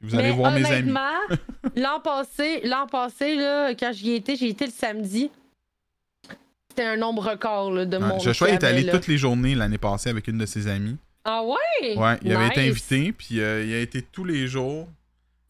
Vous 0.00 0.14
allez 0.14 0.24
Mais 0.24 0.30
voir 0.36 0.52
mes 0.52 0.64
amis. 0.66 0.92
l'an 1.76 1.98
passé, 2.00 2.60
l'an 2.64 2.86
passé, 2.86 3.34
là, 3.36 3.70
quand 3.74 3.90
j'y 3.92 4.12
étais, 4.12 4.36
j'y 4.36 4.48
étais 4.48 4.66
le 4.66 4.70
samedi. 4.72 5.30
C'était 6.68 6.84
un 6.84 6.96
nombre 6.96 7.22
record 7.30 7.70
là, 7.72 7.84
de 7.86 7.96
Ouais, 7.96 8.02
monde. 8.06 8.20
Joshua 8.20 8.50
est 8.50 8.64
allé 8.64 8.82
là. 8.82 8.92
toutes 8.92 9.06
les 9.06 9.16
journées 9.16 9.54
l'année 9.54 9.78
passée 9.78 10.10
avec 10.10 10.28
une 10.28 10.38
de 10.38 10.46
ses 10.46 10.66
amies. 10.68 10.96
Ah 11.24 11.42
ouais? 11.42 11.96
Ouais, 11.96 12.18
il 12.22 12.32
avait 12.34 12.48
été 12.48 12.68
invité, 12.68 13.12
puis 13.12 13.40
euh, 13.40 13.64
il 13.64 13.72
a 13.72 13.78
été 13.78 14.02
tous 14.02 14.24
les 14.24 14.46
jours. 14.46 14.88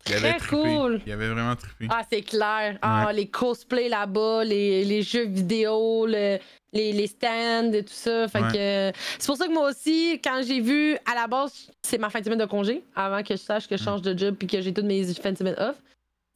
Il 0.07 0.13
avait 0.15 0.31
Très 0.35 0.39
trippé. 0.39 0.63
cool. 0.63 1.01
Il 1.07 1.13
avait 1.13 1.29
vraiment 1.29 1.57
trippé. 1.57 1.87
Ah, 1.91 2.03
c'est 2.11 2.23
clair. 2.23 2.79
Ah, 2.83 3.11
les 3.13 3.27
cosplays 3.29 3.89
là-bas, 3.89 4.45
les, 4.45 4.85
les 4.85 5.03
jeux 5.03 5.25
vidéo, 5.27 6.07
le- 6.07 6.39
les, 6.75 6.93
les 6.93 7.07
stands 7.07 7.73
et 7.73 7.83
tout 7.85 7.93
ça. 7.95 8.29
Fait 8.29 8.41
Ouais. 8.43 8.53
que 8.93 8.99
c'est 9.19 9.27
pour 9.27 9.37
ça 9.37 9.47
que 9.47 9.53
moi 9.53 9.71
aussi, 9.71 10.21
quand 10.23 10.43
j'ai 10.47 10.61
vu, 10.61 10.97
à 11.11 11.15
la 11.15 11.27
base, 11.27 11.71
c'est 11.83 11.99
ma 11.99 12.11
fin 12.11 12.19
de 12.21 12.25
semaine 12.25 12.39
de 12.39 12.45
congé, 12.45 12.83
avant 12.95 13.23
que 13.23 13.35
je 13.35 13.41
sache 13.41 13.67
que 13.69 13.77
je 13.77 13.83
change 13.83 14.03
de 14.03 14.17
job 14.19 14.35
puis 14.39 14.47
que 14.49 14.61
j'ai 14.61 14.75
toutes 14.75 14.85
mes 14.85 15.05
fins 15.15 15.33
de 15.33 15.39
semaine 15.39 15.55
off. 15.59 15.77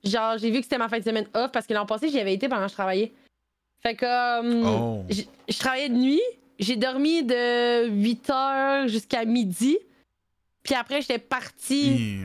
Genre, 0.04 0.38
j'ai 0.38 0.50
vu 0.50 0.58
que 0.58 0.62
c'était 0.64 0.78
ma 0.78 0.88
fin 0.88 0.98
de 1.00 1.04
semaine 1.04 1.26
off 1.34 1.50
parce 1.52 1.66
que 1.66 1.74
l'an 1.74 1.84
passé, 1.86 2.08
j'y 2.08 2.20
avais 2.20 2.34
été 2.34 2.48
pendant 2.48 2.62
que 2.64 2.68
je 2.70 2.74
travaillais. 2.74 3.12
Fait 3.82 3.94
que 3.96 4.06
euh, 4.06 4.62
Oh. 4.64 5.04
j- 5.10 5.28
je 5.48 5.58
travaillais 5.58 5.88
de 5.88 5.94
nuit. 5.94 6.22
J'ai 6.60 6.76
dormi 6.76 7.22
de 7.22 7.86
8 7.88 8.28
h 8.30 8.88
jusqu'à 8.88 9.24
midi. 9.24 9.76
Puis 10.62 10.74
après, 10.74 11.00
j'étais 11.00 11.18
partie 11.18 12.20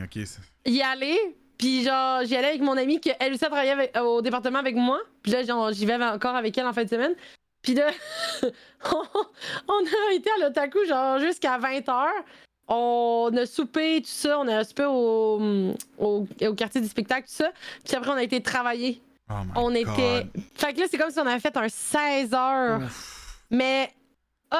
y 0.66 0.82
aller. 0.82 1.18
Puis 1.58 1.84
genre, 1.84 2.24
j'y 2.24 2.34
allais 2.36 2.48
avec 2.48 2.62
mon 2.62 2.76
amie 2.76 3.00
qui, 3.00 3.12
elle 3.20 3.32
aussi, 3.32 3.40
travaillait 3.44 3.70
avec- 3.72 3.96
au 4.00 4.20
département 4.20 4.58
avec 4.58 4.74
moi. 4.74 4.98
Puis 5.22 5.32
là, 5.32 5.44
genre, 5.44 5.72
j'y 5.72 5.86
vais 5.86 5.94
encore 5.94 6.34
avec 6.34 6.56
elle 6.58 6.66
en 6.66 6.72
fin 6.72 6.84
de 6.84 6.88
semaine. 6.88 7.14
Puis 7.62 7.74
là, 7.74 7.90
on, 9.68 9.72
a 9.84 10.12
été 10.14 10.30
à 10.30 10.44
l'Otaku, 10.44 10.84
genre, 10.86 11.18
jusqu'à 11.18 11.58
20h. 11.58 12.06
On 12.68 13.30
a 13.36 13.46
soupé, 13.46 14.00
tout 14.02 14.08
ça. 14.08 14.38
On 14.40 14.48
a 14.48 14.64
soupé 14.64 14.84
au, 14.84 15.74
au, 15.98 16.26
au 16.42 16.54
quartier 16.54 16.80
du 16.80 16.88
spectacle, 16.88 17.26
tout 17.28 17.34
ça. 17.34 17.52
Puis 17.84 17.94
après, 17.94 18.10
on 18.10 18.14
a 18.14 18.22
été 18.22 18.42
travailler. 18.42 19.00
Oh 19.30 19.34
On 19.56 19.68
God. 19.72 19.76
était. 19.76 20.26
Fait 20.54 20.72
que 20.74 20.80
là, 20.80 20.86
c'est 20.90 20.98
comme 20.98 21.10
si 21.10 21.18
on 21.18 21.26
avait 21.26 21.40
fait 21.40 21.56
un 21.56 21.68
16 21.68 22.34
heures. 22.34 22.80
Ouf. 22.82 23.38
Mais 23.50 23.90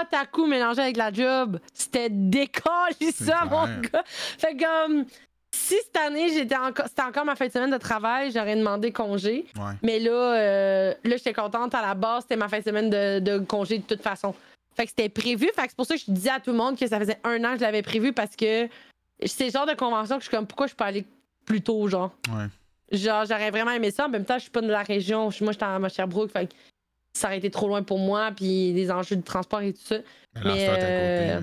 otaku 0.00 0.46
mélangé 0.46 0.80
avec 0.82 0.96
la 0.96 1.12
job, 1.12 1.58
c'était 1.72 2.08
décollé 2.10 3.12
ça, 3.12 3.44
mon 3.44 3.64
gars. 3.80 4.02
Fait 4.06 4.54
que 4.56 4.64
comme 4.64 5.04
si 5.52 5.74
cette 5.84 5.96
année 5.96 6.30
j'étais 6.30 6.56
encore 6.56 6.86
c'était 6.88 7.02
encore 7.02 7.24
ma 7.24 7.36
fin 7.36 7.46
de 7.46 7.52
semaine 7.52 7.70
de 7.70 7.78
travail, 7.78 8.32
j'aurais 8.32 8.56
demandé 8.56 8.90
congé. 8.92 9.46
Ouais. 9.56 9.72
Mais 9.82 9.98
là, 10.00 10.10
euh, 10.10 10.94
là 11.04 11.16
j'étais 11.16 11.32
contente 11.32 11.74
à 11.74 11.82
la 11.82 11.94
base, 11.94 12.22
c'était 12.22 12.36
ma 12.36 12.48
fin 12.48 12.58
de 12.58 12.64
semaine 12.64 12.90
de, 12.90 13.20
de 13.20 13.38
congé 13.38 13.78
de 13.78 13.84
toute 13.84 14.02
façon. 14.02 14.34
Fait 14.76 14.84
que 14.84 14.90
c'était 14.90 15.08
prévu. 15.08 15.48
Fait 15.54 15.62
que 15.62 15.68
c'est 15.68 15.76
pour 15.76 15.86
ça 15.86 15.94
que 15.94 16.00
je 16.00 16.10
disais 16.10 16.30
à 16.30 16.40
tout 16.40 16.50
le 16.50 16.56
monde 16.56 16.76
que 16.76 16.86
ça 16.86 16.98
faisait 16.98 17.18
un 17.22 17.42
an 17.44 17.52
que 17.52 17.58
je 17.58 17.62
l'avais 17.62 17.82
prévu 17.82 18.12
parce 18.12 18.34
que 18.34 18.68
c'est 19.24 19.44
le 19.46 19.50
genre 19.52 19.66
de 19.66 19.74
convention 19.74 20.16
que 20.16 20.22
je 20.24 20.28
suis 20.28 20.36
comme 20.36 20.46
pourquoi 20.48 20.66
je 20.66 20.74
peux 20.74 20.84
aller 20.84 21.04
plus 21.46 21.60
tôt, 21.62 21.86
genre? 21.86 22.10
Ouais. 22.30 22.46
Genre, 22.90 23.24
j'aurais 23.24 23.50
vraiment 23.52 23.70
aimé 23.70 23.90
ça. 23.92 24.06
En 24.06 24.08
même 24.08 24.24
temps, 24.24 24.34
je 24.34 24.42
suis 24.42 24.50
pas 24.50 24.60
de 24.60 24.66
la 24.68 24.82
région. 24.82 25.30
Je- 25.30 25.44
Moi, 25.44 25.52
j'étais 25.52 25.64
à 25.64 25.88
Sherbrooke. 25.88 26.30
Fait 26.32 26.46
que 26.48 26.54
ça 27.16 27.28
aurait 27.28 27.38
été 27.38 27.50
trop 27.50 27.68
loin 27.68 27.82
pour 27.82 27.98
moi. 27.98 28.30
Puis 28.36 28.72
des 28.72 28.90
enjeux 28.90 29.16
de 29.16 29.22
transport 29.22 29.60
et 29.62 29.72
tout 29.72 29.80
ça. 29.84 29.96
Mais 30.36 30.42
Mais, 30.44 30.66
euh. 30.70 31.40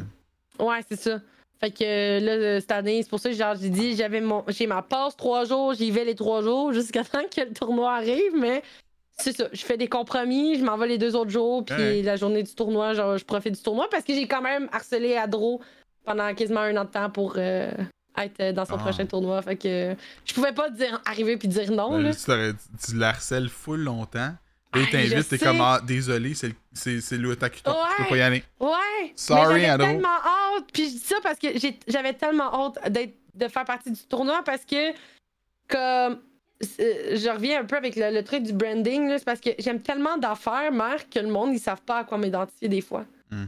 Ouais, 0.60 0.80
c'est 0.88 0.99
ça. 0.99 1.19
Fait 1.60 1.72
que 1.72 1.84
là, 2.26 2.31
euh, 2.31 2.60
cette 2.60 2.72
année, 2.72 3.02
c'est 3.03 3.10
pour 3.10 3.19
ça 3.19 3.30
que 3.30 3.35
j'ai 3.35 3.69
dit, 3.69 3.95
j'avais 3.95 4.19
mon, 4.19 4.43
j'ai 4.48 4.65
ma 4.65 4.81
passe 4.81 5.15
trois 5.15 5.45
jours, 5.45 5.73
j'y 5.76 5.91
vais 5.91 6.03
les 6.06 6.15
trois 6.15 6.41
jours 6.41 6.73
jusqu'à 6.73 7.03
temps 7.03 7.22
que 7.34 7.41
le 7.41 7.53
tournoi 7.53 7.93
arrive. 7.95 8.35
Mais 8.35 8.64
c'est 9.18 9.31
ça. 9.35 9.45
Je 9.53 9.64
fais 9.64 9.77
des 9.77 9.88
compromis, 9.88 10.57
je 10.57 10.64
m'en 10.65 10.76
vais 10.77 10.88
les 10.88 10.98
deux 10.98 11.15
autres 11.15 11.30
jours. 11.30 11.64
Puis 11.64 11.76
Ouais. 11.76 12.02
la 12.02 12.15
journée 12.15 12.41
du 12.43 12.53
tournoi, 12.56 12.93
genre, 12.93 13.18
je 13.18 13.26
profite 13.26 13.53
du 13.56 13.61
tournoi 13.61 13.88
parce 13.91 14.03
que 14.03 14.14
j'ai 14.14 14.27
quand 14.27 14.41
même 14.41 14.69
harcelé 14.72 15.15
Adro 15.15 15.61
pendant 16.03 16.34
quasiment 16.34 16.61
un 16.61 16.76
an 16.77 16.85
de 16.85 16.89
temps 16.89 17.11
pour 17.11 17.35
euh, 17.38 17.72
être 18.18 18.53
dans 18.56 18.65
son 18.65 18.76
Ah. 18.76 18.80
prochain 18.80 19.06
tournoi. 19.06 19.39
Fait 19.43 19.56
que 19.56 19.95
je 20.26 20.34
pouvais 20.34 20.53
pas 20.53 20.69
dire 20.72 20.99
arriver 21.06 21.38
puis 21.38 21.48
dire 21.48 21.72
non. 21.72 21.91
Ben, 21.91 22.02
là. 22.06 22.11
tu, 22.11 22.56
tu 22.91 22.98
la 22.98 23.10
harcèles 23.10 23.49
full 23.49 23.81
longtemps. 23.84 24.31
Et 24.73 24.77
Ah, 24.77 24.80
il 24.84 24.89
t'invite, 24.89 25.18
je 25.18 25.22
t'es 25.23 25.38
comme, 25.38 25.60
ah, 25.61 25.81
désolé, 25.84 26.34
c'est 26.34 26.48
le- 26.49 27.18
le 27.18 27.35
Takuton. 27.35 27.72
Tu 27.72 27.95
peux 27.98 28.03
Ouais. 28.03 28.10
pas 28.10 28.18
y 28.18 28.22
aller. 28.22 28.43
Ouais. 28.60 29.14
Sorry, 29.15 29.61
j'avais 29.61 29.84
tellement 29.85 30.07
hâte. 30.07 30.65
Puis 30.72 30.85
je 30.85 30.89
dis 30.91 30.98
ça 30.99 31.15
parce 31.22 31.38
que 31.39 31.48
j'avais 31.88 32.14
tellement 32.14 32.53
hâte 32.68 32.80
de 33.34 33.48
faire 33.48 33.65
partie 33.65 33.91
du 33.91 34.02
tournoi 34.07 34.41
parce 34.45 34.64
que 34.65 34.91
comme 35.68 36.22
euh, 36.80 37.15
je 37.18 37.30
reviens 37.34 37.61
un 37.61 37.65
peu 37.65 37.76
avec 37.76 37.95
le, 37.95 38.11
le 38.14 38.23
truc 38.23 38.43
du 38.43 38.53
branding 38.53 39.07
là, 39.10 39.18
c'est 39.18 39.26
parce 39.26 39.39
que 39.41 39.49
j'aime 39.60 39.81
tellement 39.81 40.18
d'affaires, 40.18 40.72
Marc, 40.72 41.10
que 41.10 41.19
le 41.19 41.27
monde 41.30 41.53
ils 41.53 41.60
savent 41.60 41.81
pas 41.81 41.99
à 41.99 42.03
quoi 42.03 42.18
m'identifier 42.18 42.68
des 42.68 42.81
fois. 42.81 43.06
Hmm. 43.31 43.45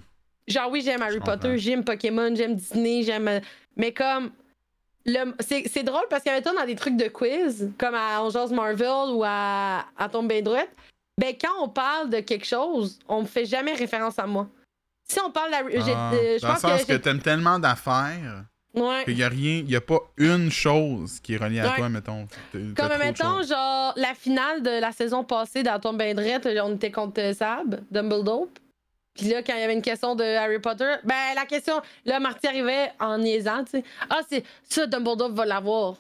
Genre 0.48 0.72
oui, 0.72 0.82
j'aime 0.84 1.02
Harry 1.02 1.16
Je 1.16 1.20
Potter, 1.20 1.58
j'aime 1.58 1.84
Pokémon, 1.84 2.34
j'aime 2.36 2.56
Disney, 2.56 3.04
j'aime 3.04 3.41
mais 3.76 3.94
comme 3.94 4.32
le- 5.06 5.34
c'est 5.41 5.68
c'est 5.68 5.84
drôle 5.84 6.06
parce 6.10 6.24
que, 6.24 6.30
mettons, 6.30 6.54
dans 6.54 6.66
des 6.66 6.76
trucs 6.76 6.98
de 6.98 7.08
quiz, 7.10 7.72
comme 7.78 7.94
à 7.95 8.22
On 8.24 8.50
Marvel 8.54 9.14
ou 9.16 9.24
à, 9.26 9.86
à 9.98 10.10
Tombe 10.10 10.32
droite, 10.41 10.70
ben, 11.19 11.34
quand 11.40 11.61
on 11.64 11.69
parle 11.69 12.10
de 12.10 12.19
quelque 12.19 12.45
chose, 12.45 12.99
on 13.07 13.22
me 13.22 13.27
fait 13.27 13.45
jamais 13.45 13.73
référence 13.73 14.18
à 14.19 14.26
moi. 14.26 14.48
Si 15.07 15.19
on 15.19 15.31
parle 15.31 15.48
de 15.48 15.52
la. 15.52 15.57
Ah, 15.60 16.14
euh, 16.14 16.38
je 16.38 16.41
dans 16.41 16.48
le 16.48 16.53
pense 16.53 16.61
sens 16.61 16.85
que. 16.85 16.94
t'aimes 16.94 17.19
tellement 17.22 17.60
d'affaires 17.60 18.45
Ouais. 18.73 19.03
qu'il 19.06 19.22
a 19.23 19.27
rien, 19.30 19.57
il 19.60 19.69
y 19.69 19.76
a 19.76 19.81
pas 19.81 19.99
une 20.18 20.52
chose 20.52 21.19
qui 21.19 21.35
est 21.35 21.38
reliée 21.38 21.60
à 21.60 21.69
Ouais. 21.69 21.76
toi, 21.77 21.90
mettons. 21.90 22.27
Comme, 22.52 22.98
mettons, 22.98 23.44
genre, 23.44 23.94
la 23.95 24.15
finale 24.15 24.64
de 24.64 24.80
la 24.80 24.91
saison 24.91 25.23
passée 25.23 25.61
dans 25.61 25.80
Tombe 25.80 25.99
bien 25.99 26.15
droite, 26.15 26.48
on 26.64 26.73
était 26.73 26.90
contre 26.90 27.22
euh, 27.22 27.34
Sab, 27.35 27.81
Dumbledore. 27.91 28.48
Puis 29.14 29.27
là, 29.27 29.44
quand 29.44 29.53
il 29.53 29.60
y 29.60 29.64
avait 29.64 29.76
une 29.76 29.84
question 29.84 30.15
de 30.15 30.23
Harry 30.23 30.57
Potter, 30.57 30.91
ben, 31.03 31.14
la 31.35 31.45
question, 31.45 31.80
là, 32.06 32.19
Marty 32.19 32.48
arrivait 32.48 32.91
en 32.99 33.19
niaisant, 33.19 33.64
tu 33.64 33.72
sais. 33.77 33.84
Ah, 34.10 34.22
c'est 34.27 34.44
ça, 34.68 34.88
Dumbledore 34.88 35.34
va 35.34 35.45
l'avoir. 35.45 35.98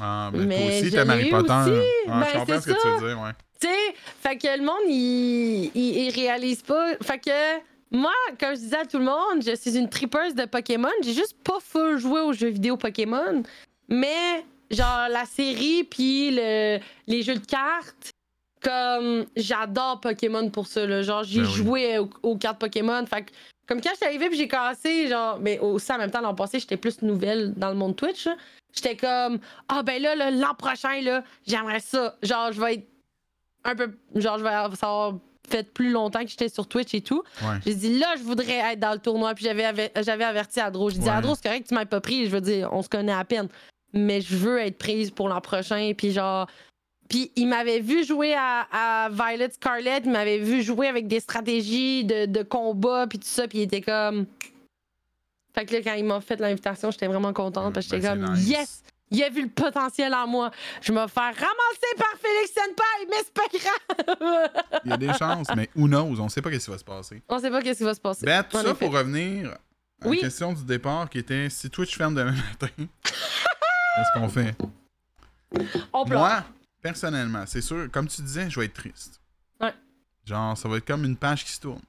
Ah, 0.00 0.30
ben 0.32 0.46
Mais 0.46 0.56
toi 0.56 0.66
aussi, 0.80 0.90
t'aimes 0.90 1.10
Harry 1.10 1.28
Potter. 1.28 1.52
aussi. 1.52 1.80
Ah, 2.08 2.20
Ben, 2.20 2.26
je 2.26 2.38
comprends 2.38 2.46
c'est 2.46 2.60
ce 2.60 2.66
que 2.74 2.80
tu 2.80 2.88
veux 3.02 3.08
dire, 3.08 3.20
ouais. 3.20 3.30
Tu 3.64 3.70
sais, 3.70 3.94
fait 4.20 4.36
que 4.36 4.58
le 4.58 4.62
monde, 4.62 4.82
il, 4.88 5.70
il, 5.74 5.98
il 6.04 6.10
réalise 6.10 6.60
pas. 6.60 6.96
Fait 7.02 7.18
que 7.18 7.60
moi, 7.90 8.12
comme 8.38 8.50
je 8.50 8.60
disais 8.60 8.76
à 8.76 8.84
tout 8.84 8.98
le 8.98 9.04
monde, 9.04 9.42
je 9.42 9.54
suis 9.54 9.78
une 9.78 9.88
tripeuse 9.88 10.34
de 10.34 10.44
Pokémon. 10.44 10.90
J'ai 11.02 11.14
juste 11.14 11.36
pas 11.42 11.58
full 11.60 11.96
joué 11.98 12.20
aux 12.20 12.34
jeux 12.34 12.48
vidéo 12.48 12.76
Pokémon. 12.76 13.42
Mais, 13.88 14.44
genre, 14.70 15.08
la 15.08 15.24
série, 15.24 15.84
puis 15.84 16.30
le, 16.32 16.78
les 17.06 17.22
jeux 17.22 17.36
de 17.36 17.46
cartes, 17.46 18.10
comme, 18.62 19.24
j'adore 19.36 20.00
Pokémon 20.00 20.50
pour 20.50 20.66
ça. 20.66 20.84
Là. 20.84 21.00
Genre, 21.02 21.24
j'ai 21.24 21.40
Ben 21.40 21.46
oui. 21.46 21.52
joué 21.54 21.98
aux, 21.98 22.10
aux 22.22 22.36
cartes 22.36 22.58
Pokémon. 22.58 23.04
Fait 23.06 23.22
que, 23.22 23.30
comme 23.66 23.80
quand 23.80 23.90
j'étais 23.94 24.06
arrivée, 24.06 24.28
puis 24.28 24.36
j'ai 24.36 24.48
cassé, 24.48 25.08
genre, 25.08 25.38
mais 25.40 25.58
aussi 25.58 25.90
en 25.90 25.98
même 25.98 26.10
temps, 26.10 26.20
l'an 26.20 26.34
passé, 26.34 26.58
j'étais 26.58 26.76
plus 26.76 27.00
nouvelle 27.00 27.54
dans 27.54 27.70
le 27.70 27.76
monde 27.76 27.96
Twitch. 27.96 28.28
J'étais 28.74 28.96
comme, 28.96 29.38
ah 29.68 29.82
ben 29.82 30.02
là, 30.02 30.16
là, 30.16 30.30
l'an 30.30 30.54
prochain, 30.54 31.00
là, 31.00 31.22
j'aimerais 31.46 31.80
ça. 31.80 32.16
Genre, 32.22 32.52
je 32.52 32.60
vais 32.60 32.74
être 32.74 32.88
un 33.64 33.74
peu. 33.74 33.92
Genre, 34.14 34.38
je 34.38 34.42
vais 34.44 34.50
avoir, 34.50 35.14
fait 35.48 35.70
plus 35.72 35.90
longtemps 35.90 36.22
que 36.24 36.28
j'étais 36.30 36.48
sur 36.48 36.66
Twitch 36.66 36.94
et 36.94 37.02
tout. 37.02 37.22
Ouais. 37.42 37.56
J'ai 37.66 37.74
dit, 37.74 37.98
là, 37.98 38.14
je 38.16 38.22
voudrais 38.22 38.72
être 38.72 38.80
dans 38.80 38.92
le 38.92 38.98
tournoi. 38.98 39.34
Puis 39.34 39.44
j'avais, 39.44 39.64
aver- 39.64 39.90
j'avais 40.02 40.24
averti 40.24 40.58
Adro. 40.60 40.88
J'ai 40.90 40.98
dit, 40.98 41.04
Ouais. 41.04 41.10
Adro, 41.10 41.34
c'est 41.34 41.42
correct, 41.42 41.68
tu 41.68 41.74
m'as 41.74 41.84
pas 41.84 42.00
pris. 42.00 42.24
Je 42.26 42.30
veux 42.30 42.40
dire, 42.40 42.70
on 42.72 42.82
se 42.82 42.88
connaît 42.88 43.12
à 43.12 43.24
peine. 43.24 43.48
Mais 43.92 44.20
je 44.22 44.36
veux 44.36 44.58
être 44.58 44.78
prise 44.78 45.10
pour 45.10 45.28
l'an 45.28 45.40
prochain. 45.40 45.92
Puis 45.96 46.12
genre. 46.12 46.46
Puis 47.08 47.30
il 47.36 47.46
m'avait 47.46 47.80
vu 47.80 48.02
jouer 48.04 48.34
à, 48.34 48.66
à 48.72 49.08
Violet 49.10 49.50
Scarlet. 49.50 50.00
Il 50.04 50.10
m'avait 50.10 50.38
vu 50.38 50.62
jouer 50.62 50.88
avec 50.88 51.06
des 51.06 51.20
stratégies 51.20 52.04
de, 52.04 52.24
de 52.26 52.42
combat. 52.42 53.06
Puis 53.06 53.18
tout 53.18 53.28
ça. 53.28 53.46
Puis 53.46 53.58
il 53.58 53.62
était 53.62 53.82
comme. 53.82 54.26
Fait 55.54 55.66
que 55.66 55.74
là, 55.74 55.82
quand 55.82 55.92
il 55.94 56.04
m'a 56.04 56.20
fait 56.22 56.40
l'invitation, 56.40 56.90
j'étais 56.90 57.06
vraiment 57.06 57.32
contente. 57.34 57.74
Parce 57.74 57.86
que 57.86 57.96
j'étais 57.96 58.08
Ben, 58.08 58.24
comme, 58.24 58.34
nice. 58.34 58.48
yes! 58.48 58.82
Il 59.10 59.22
a 59.22 59.28
vu 59.30 59.42
le 59.42 59.48
potentiel 59.50 60.12
en 60.14 60.26
moi. 60.26 60.50
Je 60.80 60.92
vais 60.92 61.00
me 61.02 61.06
faire 61.06 61.22
ramasser 61.34 61.94
par 61.96 62.14
Félix 62.20 62.52
Senpai, 62.52 63.06
mais 63.08 63.16
c'est 63.18 63.32
pas 63.32 63.48
grave! 63.52 64.80
Il 64.84 64.90
y 64.90 64.92
a 64.94 64.96
des 64.96 65.12
chances, 65.12 65.46
mais 65.54 65.68
who 65.76 65.86
knows? 65.86 66.18
On 66.20 66.28
sait 66.28 66.42
pas 66.42 66.50
ce 66.52 66.56
qui 66.58 66.70
va 66.70 66.78
se 66.78 66.84
passer. 66.84 67.22
On 67.28 67.38
sait 67.38 67.50
pas 67.50 67.62
qu'est-ce 67.62 67.78
qui 67.78 67.84
va 67.84 67.94
se 67.94 68.00
passer. 68.00 68.26
Ben, 68.26 68.42
tout 68.42 68.56
En 68.56 68.62
ça 68.62 68.70
effet. 68.70 68.84
pour 68.86 68.94
revenir 68.94 69.50
à 70.02 70.08
Oui. 70.08 70.16
la 70.16 70.22
question 70.22 70.52
du 70.52 70.64
départ 70.64 71.08
qui 71.10 71.18
était 71.18 71.48
si 71.50 71.70
Twitch 71.70 71.96
ferme 71.96 72.14
demain 72.14 72.32
matin, 72.32 72.68
qu'est-ce 73.04 74.18
qu'on 74.18 74.28
fait? 74.28 74.56
On 75.92 76.04
pleure. 76.04 76.18
Moi, 76.20 76.44
personnellement, 76.82 77.44
c'est 77.46 77.60
sûr, 77.60 77.88
comme 77.92 78.08
tu 78.08 78.20
disais, 78.22 78.50
je 78.50 78.58
vais 78.58 78.66
être 78.66 78.74
triste. 78.74 79.20
Ouais. 79.60 79.72
Genre, 80.24 80.56
ça 80.58 80.68
va 80.68 80.78
être 80.78 80.86
comme 80.86 81.04
une 81.04 81.16
page 81.16 81.44
qui 81.44 81.52
se 81.52 81.60
tourne. 81.60 81.82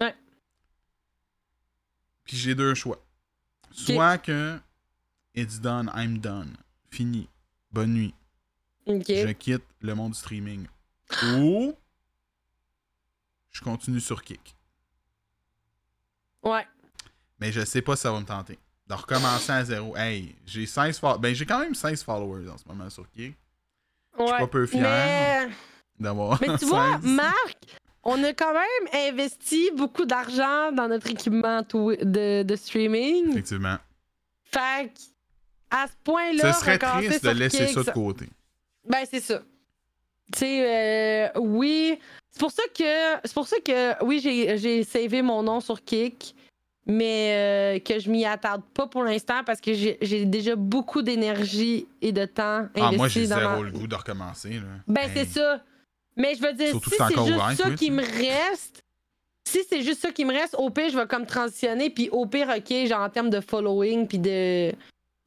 Ouais. 0.00 0.14
Puis 2.24 2.36
j'ai 2.36 2.54
deux 2.54 2.74
choix. 2.74 2.98
Soit 3.72 4.18
que 4.18 4.58
it's 5.40 5.60
done, 5.60 5.90
I'm 5.94 6.18
done. 6.18 6.56
Fini. 6.90 7.28
Bonne 7.70 7.92
nuit. 7.94 8.14
Je 8.86 9.32
quitte 9.32 9.64
le 9.80 9.94
monde 9.94 10.12
du 10.12 10.18
streaming. 10.18 10.66
Ou 11.36 11.74
je 13.50 13.60
continue 13.60 14.00
sur 14.00 14.22
Kick. 14.22 14.54
Ouais. 16.42 16.66
Mais 17.40 17.52
je 17.52 17.64
sais 17.64 17.82
pas 17.82 17.96
si 17.96 18.02
ça 18.02 18.12
va 18.12 18.20
me 18.20 18.24
tenter. 18.26 18.58
De 18.86 18.94
recommencer 18.94 19.52
à 19.52 19.64
zéro. 19.64 19.96
Hey, 19.96 20.34
j'ai 20.46 20.64
16 20.66 20.98
fol- 20.98 21.18
Ben, 21.20 21.34
j'ai 21.34 21.44
quand 21.44 21.58
même 21.58 21.74
16 21.74 22.02
followers 22.02 22.48
en 22.48 22.56
ce 22.56 22.66
moment 22.66 22.88
sur 22.88 23.08
Kick. 23.10 23.36
Ouais. 24.18 24.38
pas 24.38 24.46
peu 24.46 24.66
fier. 24.66 24.80
Mais, 24.80 25.52
D'avoir. 26.00 26.40
mais 26.40 26.56
tu 26.56 26.64
vois, 26.66 26.98
16. 27.00 27.10
Marc, 27.12 27.58
on 28.02 28.22
a 28.24 28.32
quand 28.32 28.54
même 28.54 29.08
investi 29.08 29.70
beaucoup 29.76 30.06
d'argent 30.06 30.72
dans 30.72 30.88
notre 30.88 31.08
équipement 31.10 31.60
de, 31.62 32.42
de 32.42 32.56
streaming. 32.56 33.30
Effectivement. 33.32 33.76
Fait 34.44 34.92
à 35.70 35.86
ce 35.86 35.92
point-là, 36.04 36.52
Ce 36.52 36.60
serait 36.60 36.78
triste 36.78 37.24
de 37.24 37.30
laisser 37.30 37.66
ça 37.68 37.82
de 37.82 37.90
côté. 37.90 38.26
Ben, 38.88 39.04
c'est 39.10 39.20
ça. 39.20 39.42
Tu 40.32 40.40
sais, 40.40 41.28
euh, 41.34 41.40
oui. 41.40 41.98
C'est 42.30 42.40
pour 42.40 42.50
ça 42.50 42.62
que. 42.76 42.84
C'est 43.24 43.34
pour 43.34 43.46
ça 43.48 43.56
que, 43.64 44.04
oui, 44.04 44.20
j'ai, 44.22 44.56
j'ai 44.58 44.84
savé 44.84 45.22
mon 45.22 45.42
nom 45.42 45.60
sur 45.60 45.82
Kick, 45.82 46.34
mais 46.86 47.32
euh, 47.34 47.78
que 47.80 47.98
je 47.98 48.10
m'y 48.10 48.24
attarde 48.24 48.62
pas 48.74 48.86
pour 48.86 49.02
l'instant 49.04 49.42
parce 49.44 49.60
que 49.60 49.72
j'ai, 49.74 49.98
j'ai 50.02 50.24
déjà 50.24 50.54
beaucoup 50.56 51.02
d'énergie 51.02 51.86
et 52.02 52.12
de 52.12 52.24
temps 52.26 52.66
investi 52.74 52.80
Ah, 52.80 52.92
moi, 52.92 53.08
j'ai 53.08 53.26
zéro 53.26 53.40
ma- 53.40 53.60
le 53.62 53.70
goût 53.70 53.86
de 53.86 53.94
recommencer. 53.94 54.50
Là. 54.50 54.60
Ben, 54.86 55.02
Hey. 55.02 55.10
c'est 55.14 55.40
ça. 55.40 55.62
Mais 56.16 56.34
je 56.34 56.42
veux 56.42 56.52
dire, 56.52 56.68
Surtout 56.70 56.90
si 56.90 56.96
c'est 56.96 57.08
juste 57.14 57.20
ouvert, 57.20 57.52
ça 57.56 57.70
qui 57.72 57.90
me 57.90 58.02
reste, 58.02 58.82
si 59.46 59.60
c'est 59.68 59.82
juste 59.82 60.00
ça 60.00 60.10
qui 60.10 60.24
me 60.24 60.32
reste, 60.32 60.56
au 60.58 60.68
pire, 60.70 60.90
je 60.90 60.98
vais 60.98 61.06
comme 61.06 61.26
transitionner, 61.26 61.90
puis 61.90 62.08
au 62.10 62.26
pire, 62.26 62.48
OK, 62.56 62.86
genre 62.86 63.02
en 63.02 63.08
termes 63.08 63.30
de 63.30 63.40
following, 63.40 64.06
puis 64.06 64.18
de. 64.18 64.72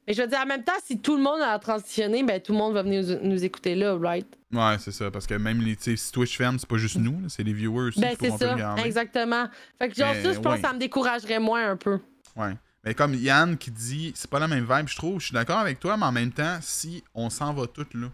Mais 0.06 0.14
je 0.14 0.22
veux 0.22 0.28
dire, 0.28 0.40
en 0.42 0.46
même 0.46 0.64
temps, 0.64 0.72
si 0.84 0.98
tout 0.98 1.16
le 1.16 1.22
monde 1.22 1.40
a 1.40 1.58
transitionné, 1.58 2.22
ben 2.24 2.40
tout 2.40 2.52
le 2.52 2.58
monde 2.58 2.74
va 2.74 2.82
venir 2.82 3.02
nous, 3.02 3.30
nous 3.30 3.44
écouter 3.44 3.74
là, 3.74 3.96
right? 3.96 4.26
Ouais, 4.52 4.76
c'est 4.78 4.90
ça. 4.90 5.10
Parce 5.10 5.26
que 5.26 5.34
même 5.34 5.60
les, 5.62 5.76
si 5.78 6.12
Twitch 6.12 6.36
ferme, 6.36 6.58
c'est 6.58 6.68
pas 6.68 6.76
juste 6.76 6.96
nous, 6.96 7.28
c'est 7.28 7.42
les 7.44 7.52
viewers 7.52 7.88
aussi. 7.88 8.00
Ben, 8.00 8.16
c'est 8.20 8.30
ça, 8.36 8.56
exactement. 8.84 9.46
Fait 9.78 9.88
que 9.88 9.94
genre, 9.94 10.12
Mais, 10.12 10.22
ça, 10.22 10.32
je 10.32 10.38
pense 10.40 10.54
ouais. 10.54 10.60
que 10.60 10.66
ça 10.66 10.72
me 10.72 10.78
découragerait 10.78 11.38
moins 11.38 11.70
un 11.70 11.76
peu. 11.76 12.00
Ouais. 12.36 12.54
Mais 12.84 12.94
comme 12.94 13.14
Yann 13.14 13.56
qui 13.56 13.70
dit, 13.70 14.12
c'est 14.16 14.28
pas 14.28 14.40
la 14.40 14.48
même 14.48 14.66
vibe, 14.68 14.88
je 14.88 14.96
trouve. 14.96 15.20
Je 15.20 15.26
suis 15.26 15.34
d'accord 15.34 15.58
avec 15.58 15.78
toi, 15.78 15.96
mais 15.96 16.06
en 16.06 16.12
même 16.12 16.32
temps, 16.32 16.58
si 16.60 17.04
on 17.14 17.30
s'en 17.30 17.54
va 17.54 17.66
toutes 17.68 17.94
là. 17.94 18.08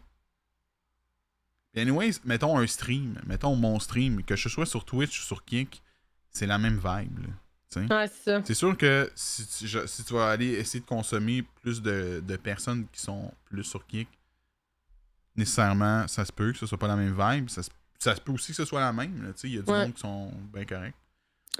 Anyways, 1.76 2.16
mettons 2.24 2.58
un 2.58 2.66
stream, 2.66 3.18
mettons 3.26 3.54
mon 3.56 3.78
stream, 3.78 4.22
que 4.24 4.36
je 4.36 4.48
sois 4.48 4.66
sur 4.66 4.84
Twitch 4.84 5.20
ou 5.20 5.22
sur 5.22 5.44
Kick, 5.44 5.82
c'est 6.30 6.46
la 6.46 6.58
même 6.58 6.76
vibe. 6.76 7.18
là. 7.20 7.28
Ouais, 7.76 8.06
c'est 8.44 8.54
sûr 8.54 8.76
que 8.76 9.10
si 9.14 9.46
tu, 9.46 9.66
je- 9.66 9.86
si 9.86 10.02
tu 10.04 10.14
vas 10.14 10.30
aller 10.30 10.52
essayer 10.54 10.80
de 10.80 10.86
consommer 10.86 11.42
plus 11.62 11.82
de, 11.82 12.22
de 12.26 12.36
personnes 12.36 12.86
qui 12.92 13.00
sont 13.02 13.30
plus 13.44 13.64
sur 13.64 13.86
Kick, 13.86 14.08
nécessairement, 15.36 16.06
ça 16.08 16.24
se 16.24 16.32
peut 16.32 16.52
que 16.52 16.58
ce 16.58 16.66
soit 16.66 16.78
pas 16.78 16.88
la 16.88 16.96
même 16.96 17.14
vibe. 17.18 17.48
Ça 17.48 17.62
se, 17.62 17.70
ça 17.98 18.14
se 18.14 18.20
peut 18.20 18.32
aussi 18.32 18.48
que 18.52 18.56
ce 18.56 18.64
soit 18.64 18.80
la 18.80 18.92
même. 18.92 19.32
Il 19.44 19.54
y 19.54 19.58
a 19.58 19.62
du 19.62 19.70
Ouais. 19.70 19.82
monde 19.84 19.94
qui 19.94 20.00
sont 20.00 20.30
bien 20.52 20.64
corrects. 20.64 20.94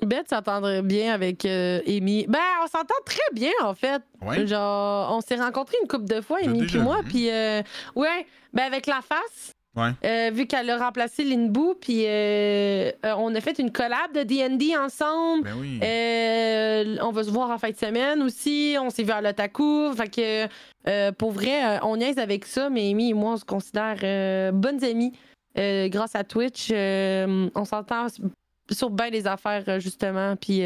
Beth 0.03 0.29
s'entendrait 0.29 0.83
bien 0.83 1.13
avec 1.13 1.45
euh, 1.45 1.81
Amy. 1.87 2.25
Ben, 2.29 2.39
on 2.63 2.67
s'entend 2.69 2.95
très 3.05 3.19
bien, 3.33 3.51
en 3.63 3.75
fait. 3.75 4.01
Ouais. 4.23 4.47
Genre, 4.47 5.13
on 5.17 5.21
s'est 5.21 5.35
rencontrés 5.37 5.77
une 5.83 5.89
couple 5.89 6.05
de 6.05 6.21
fois, 6.21 6.39
Amy 6.43 6.67
puis 6.67 6.79
moi, 6.79 7.01
puis 7.05 7.29
euh, 7.31 7.63
ouais, 7.97 8.27
ben 8.53 8.63
avec 8.65 8.87
la 8.87 9.01
face. 9.03 9.53
Ouais. 9.79 9.91
euh, 10.05 10.31
vu 10.33 10.47
qu'elle 10.47 10.69
a 10.71 10.79
remplacé 10.79 11.23
Linboo, 11.25 11.75
puis 11.81 12.05
euh, 12.05 12.91
euh, 13.05 13.15
on 13.17 13.35
a 13.35 13.41
fait 13.41 13.59
une 13.59 13.71
collab 13.71 14.13
de 14.13 14.23
D&D 14.23 14.77
ensemble. 14.77 15.45
Ben 15.45 15.55
oui. 15.59 15.79
On 17.01 17.13
va 17.13 17.25
se 17.25 17.31
voir 17.31 17.51
en 17.51 17.59
fin 17.59 17.71
de 17.71 17.77
semaine 17.77 18.23
aussi. 18.23 18.77
On 18.81 18.91
s'est 18.91 19.05
vu 19.05 19.13
à 19.13 19.21
l'Otaku. 19.21 19.93
Fait 19.95 20.09
que, 20.09 21.11
pour 21.13 21.33
vrai, 21.33 21.81
on 21.83 21.97
niaise 21.97 22.19
avec 22.19 22.45
ça, 22.45 22.71
mais 22.71 22.91
Amy 22.91 23.11
et 23.11 23.15
moi, 23.15 23.35
on 23.35 23.37
se 23.37 23.45
considère 23.45 24.53
bonnes 24.53 24.83
amies 24.85 25.13
grâce 25.57 26.15
à 26.15 26.25
Twitch. 26.25 26.71
On 26.73 27.65
s'entend 27.65 28.07
sur 28.71 28.91
bien 28.91 29.11
des 29.11 29.27
affaires, 29.27 29.81
justement. 29.81 30.35
Puis, 30.37 30.63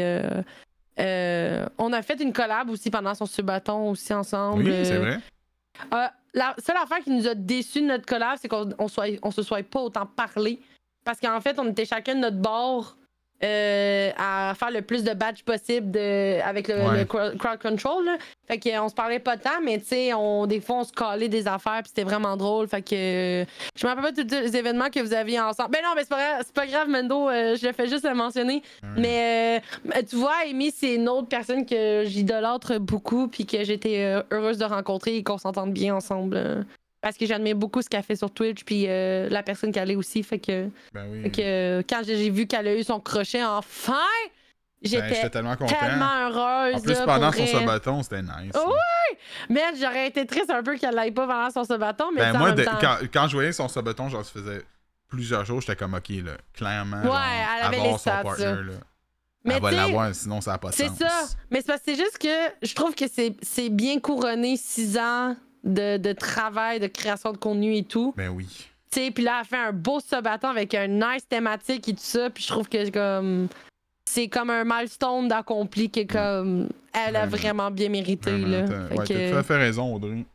on 0.97 1.93
a 1.93 2.01
fait 2.01 2.21
une 2.21 2.33
collab 2.33 2.69
aussi 2.69 2.89
pendant 2.89 3.13
son 3.13 3.25
subathon 3.25 3.89
aussi 3.89 4.13
ensemble. 4.13 4.63
oui, 4.63 4.85
c'est 4.85 4.97
vrai. 4.97 5.19
La 6.33 6.55
seule 6.57 6.77
affaire 6.77 6.99
qui 6.99 7.11
nous 7.11 7.27
a 7.27 7.35
déçus 7.35 7.81
de 7.81 7.87
notre 7.87 8.05
collab, 8.05 8.37
c'est 8.41 8.47
qu'on 8.47 8.69
on 8.79 9.31
se 9.31 9.43
soit 9.43 9.63
pas 9.63 9.81
autant 9.81 10.05
parlé. 10.05 10.59
Parce 11.03 11.19
qu'en 11.19 11.39
fait, 11.41 11.59
on 11.59 11.69
était 11.69 11.85
chacun 11.85 12.15
de 12.15 12.21
notre 12.21 12.37
bord 12.37 12.97
euh, 13.43 14.09
à 14.17 14.53
faire 14.57 14.71
le 14.71 14.81
plus 14.81 15.03
de 15.03 15.13
badges 15.13 15.43
possible 15.43 15.91
de, 15.91 16.39
avec 16.41 16.67
le, 16.67 16.75
Ouais. 16.75 16.99
le 16.99 17.05
crowd 17.05 17.61
control. 17.61 18.05
là. 18.05 18.17
Fait 18.47 18.59
qu'on 18.59 18.89
se 18.89 18.93
parlait 18.93 19.19
pas 19.19 19.37
tant, 19.37 19.61
mais 19.63 19.79
tu 19.79 19.85
sais, 19.85 20.13
on, 20.13 20.45
des 20.47 20.59
fois, 20.59 20.77
on 20.79 20.83
se 20.83 20.91
collait 20.91 21.29
des 21.29 21.47
affaires, 21.47 21.79
puis 21.81 21.89
c'était 21.95 22.03
vraiment 22.03 22.35
drôle. 22.37 22.67
Fait 22.67 22.81
que 22.81 23.45
je 23.75 23.85
me 23.85 23.89
rappelle 23.89 24.13
pas 24.13 24.21
tous 24.23 24.29
les 24.35 24.55
événements 24.57 24.89
que 24.89 24.99
vous 24.99 25.13
aviez 25.13 25.39
ensemble. 25.39 25.71
Ben 25.71 25.81
non, 25.83 25.89
mais 25.95 26.01
c'est 26.01 26.09
pas 26.09 26.17
grave, 26.17 26.43
c'est 26.45 26.53
pas 26.53 26.67
grave, 26.67 26.87
Mendo, 26.89 27.29
euh, 27.29 27.55
je 27.55 27.67
le 27.67 27.73
fais 27.73 27.87
juste 27.87 28.07
le 28.07 28.13
mentionner. 28.15 28.61
Ouais. 28.83 28.89
Mais 28.97 29.61
euh, 29.95 30.01
tu 30.09 30.15
vois, 30.17 30.33
Amy, 30.49 30.71
c'est 30.71 30.95
une 30.95 31.07
autre 31.09 31.27
personne 31.29 31.65
que 31.65 32.03
j'idolâtre 32.05 32.77
beaucoup 32.79 33.27
puis 33.27 33.45
que 33.45 33.63
j'étais 33.63 34.03
euh, 34.03 34.23
heureuse 34.31 34.57
de 34.57 34.65
rencontrer 34.65 35.15
et 35.17 35.23
qu'on 35.23 35.37
s'entende 35.37 35.71
bien 35.73 35.95
ensemble. 35.95 36.65
Parce 37.03 37.17
que 37.17 37.25
j'admire 37.27 37.55
beaucoup 37.55 37.81
ce 37.83 37.89
qu'elle 37.89 38.01
fait 38.01 38.15
sur 38.15 38.31
Twitch 38.31 38.63
puis 38.63 38.85
euh, 38.87 39.29
la 39.29 39.43
personne 39.43 39.71
qu'elle 39.71 39.91
est 39.91 39.95
aussi. 39.95 40.23
Fait 40.23 40.39
que, 40.39 40.69
Ben 40.93 41.05
oui. 41.11 41.21
fait 41.23 41.29
que 41.29 41.41
euh, 41.41 41.81
quand 41.87 42.01
j'ai 42.03 42.29
vu 42.31 42.47
qu'elle 42.47 42.67
a 42.67 42.75
eu 42.75 42.83
son 42.83 42.99
crochet 42.99 43.43
enfin, 43.43 43.93
Ben, 44.81 44.89
J'étais 44.89 45.15
j'étais 45.15 45.29
tellement 45.29 45.55
tellement 45.55 46.27
heureuse. 46.29 46.75
En 46.75 46.81
plus, 46.81 46.93
là, 46.93 47.05
pendant 47.05 47.31
son 47.31 47.45
sabaton, 47.45 48.03
c'était 48.03 48.21
nice. 48.21 48.53
Oh, 48.55 48.73
Mais 49.49 49.61
j'aurais 49.79 50.07
été 50.07 50.25
triste 50.25 50.49
un 50.49 50.63
peu 50.63 50.75
qu'elle 50.77 50.95
l'aille 50.95 51.11
pas 51.11 51.27
pendant 51.27 51.49
son 51.51 51.63
sabaton. 51.65 52.05
Mais 52.13 52.21
Ben, 52.21 52.35
en 52.35 52.39
moi, 52.39 52.47
même 52.49 52.57
de- 52.57 52.63
temps- 52.63 52.77
quand, 52.81 52.97
quand 53.13 53.27
je 53.27 53.33
voyais 53.33 53.51
son 53.51 53.67
sabaton, 53.67 54.09
genre, 54.09 54.25
ça 54.25 54.31
faisait 54.31 54.61
plusieurs 55.09 55.45
jours, 55.45 55.61
j'étais 55.61 55.75
comme, 55.75 55.93
ok, 55.93 56.09
là, 56.09 56.31
clairement. 56.53 56.97
Ouais, 56.97 57.03
genre, 57.03 57.19
elle 57.59 57.65
avait 57.65 57.77
avoir 57.77 57.83
les 57.83 57.91
son 57.91 57.97
stats, 57.97 58.23
partner, 58.23 58.43
ça. 58.43 58.51
là. 58.55 58.73
Mais 59.45 59.53
elle 59.55 59.61
va 59.61 59.69
tu 59.69 59.75
sais, 59.75 59.81
l'avoir, 59.81 60.15
sinon 60.15 60.39
ça 60.41 60.51
n'a 60.53 60.57
pas 60.57 60.69
de 60.69 60.73
C'est 60.75 60.87
ça. 60.89 61.27
Mais 61.51 61.59
c'est 61.59 61.67
parce 61.67 61.79
que 61.81 61.91
c'est 61.91 61.97
juste 61.97 62.17
que 62.17 62.65
je 62.65 62.73
trouve 62.73 62.95
que 62.95 63.05
c'est 63.09 63.69
bien 63.69 63.99
couronné 63.99 64.55
six 64.57 64.97
ans 64.97 65.35
de, 65.63 65.97
de 65.97 66.13
travail, 66.13 66.79
de 66.79 66.87
création 66.87 67.31
de 67.31 67.37
contenu 67.37 67.75
et 67.75 67.83
tout. 67.83 68.13
Ben 68.17 68.29
oui. 68.29 68.47
Tu 68.91 68.99
sais, 68.99 69.11
puis 69.11 69.23
là, 69.23 69.39
elle 69.41 69.45
fait 69.47 69.57
un 69.57 69.71
beau 69.71 69.99
sabaton 69.99 70.49
avec 70.49 70.73
un 70.75 70.87
nice 70.87 71.27
thématique 71.27 71.87
et 71.89 71.93
tout 71.93 71.99
ça. 72.03 72.29
Puis 72.29 72.43
je 72.43 72.47
trouve 72.49 72.69
que 72.69 72.89
comme 72.89 73.47
c'est 74.05 74.27
comme 74.27 74.49
un 74.49 74.63
milestone 74.65 75.27
d'accompli 75.27 75.89
que 75.89 76.03
comme 76.03 76.69
elle 76.93 77.15
a 77.15 77.25
Vraiment. 77.25 77.71
bien 77.71 77.89
mérité. 77.89 78.31
Vraiment, 78.31 78.47
là. 78.47 78.67
Fait 78.89 78.97
ouais, 78.97 79.07
que- 79.07 79.13
t'as 79.13 79.31
tout 79.31 79.37
à 79.37 79.43
fait 79.43 79.57
raison, 79.57 79.95
Audrey. 79.95 80.25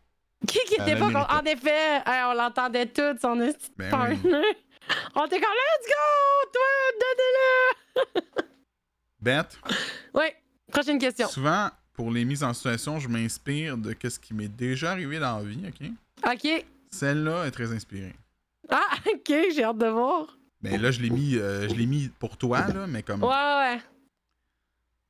Qui 0.46 0.58
qui 0.66 0.74
était 0.74 0.96
pas. 0.96 1.06
En 1.30 1.44
effet, 1.44 1.96
hey, 2.06 2.22
on 2.28 2.34
l'entendait 2.34 2.86
tout, 2.86 3.16
son 3.20 3.36
Ben 3.36 3.90
partner. 3.90 4.16
oui. 4.24 4.30
On 5.14 5.26
était 5.26 5.38
comme 5.38 5.50
Let's 5.52 5.86
go! 5.86 6.50
Toi, 6.54 8.14
donnez-le! 8.14 8.42
Bête, 9.20 9.58
Oui, 10.14 10.24
prochaine 10.72 10.98
question. 10.98 11.28
souvent, 11.28 11.68
pour 11.98 12.12
les 12.12 12.24
mises 12.24 12.44
en 12.44 12.54
situation, 12.54 13.00
je 13.00 13.08
m'inspire 13.08 13.76
de 13.76 13.92
ce 14.08 14.20
qui 14.20 14.32
m'est 14.32 14.46
déjà 14.46 14.92
arrivé 14.92 15.18
dans 15.18 15.38
la 15.38 15.42
vie, 15.42 15.60
ok? 15.66 15.90
Ok. 16.32 16.64
Celle-là 16.92 17.44
est 17.46 17.50
très 17.50 17.72
inspirée. 17.72 18.14
Ah, 18.70 18.86
ok, 19.12 19.26
j'ai 19.52 19.64
hâte 19.64 19.78
de 19.78 19.88
voir. 19.88 20.38
Ben 20.62 20.80
là, 20.80 20.92
je 20.92 21.00
l'ai 21.00 21.10
mis, 21.10 21.34
euh, 21.34 21.68
je 21.68 21.74
l'ai 21.74 21.86
mis 21.86 22.08
pour 22.20 22.36
toi, 22.36 22.68
là, 22.68 22.86
mais 22.86 23.02
comme... 23.02 23.24
Ouais, 23.24 23.28
ouais. 23.28 23.80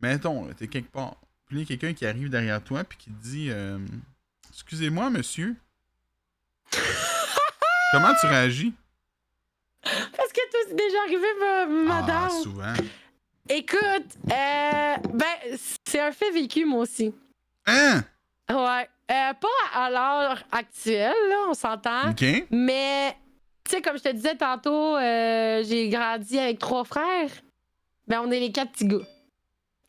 Mettons, 0.00 0.46
là, 0.46 0.54
t'es 0.54 0.66
quelque 0.66 0.90
part. 0.90 1.16
Puis 1.44 1.56
il 1.56 1.60
y 1.60 1.62
a 1.62 1.66
quelqu'un 1.66 1.92
qui 1.92 2.06
arrive 2.06 2.30
derrière 2.30 2.64
toi 2.64 2.82
puis 2.84 2.96
qui 2.96 3.10
te 3.10 3.22
dit 3.22 3.48
euh, 3.50 3.78
Excusez-moi, 4.50 5.10
monsieur. 5.10 5.56
Comment 7.92 8.14
tu 8.18 8.26
réagis? 8.28 8.72
Parce 9.82 10.32
que 10.32 10.40
tout 10.50 10.68
c'est 10.68 10.74
déjà 10.74 10.98
arrivé, 11.02 11.26
ma- 11.38 11.66
madame. 11.66 12.28
Ah, 12.30 12.42
souvent. 12.42 12.72
Écoute, 13.48 14.16
euh, 14.30 14.96
ben, 15.12 15.56
c'est 15.84 16.00
un 16.00 16.12
fait 16.12 16.30
vécu, 16.30 16.64
moi 16.64 16.80
aussi. 16.80 17.14
Hein? 17.66 18.02
Ouais. 18.50 18.88
Euh, 19.10 19.32
pas 19.34 19.48
à 19.74 19.90
l'heure 19.90 20.42
actuelle, 20.52 21.14
là, 21.30 21.36
on 21.48 21.54
s'entend. 21.54 22.10
Ok. 22.10 22.24
Mais, 22.50 23.16
tu 23.64 23.70
sais, 23.76 23.82
comme 23.82 23.96
je 23.96 24.02
te 24.02 24.12
disais 24.12 24.36
tantôt, 24.36 24.96
euh, 24.96 25.62
j'ai 25.66 25.88
grandi 25.88 26.38
avec 26.38 26.58
trois 26.58 26.84
frères. 26.84 27.30
Ben, 28.06 28.20
on 28.24 28.30
est 28.30 28.40
les 28.40 28.52
quatre 28.52 28.72
petits 28.72 28.86
gars. 28.86 28.96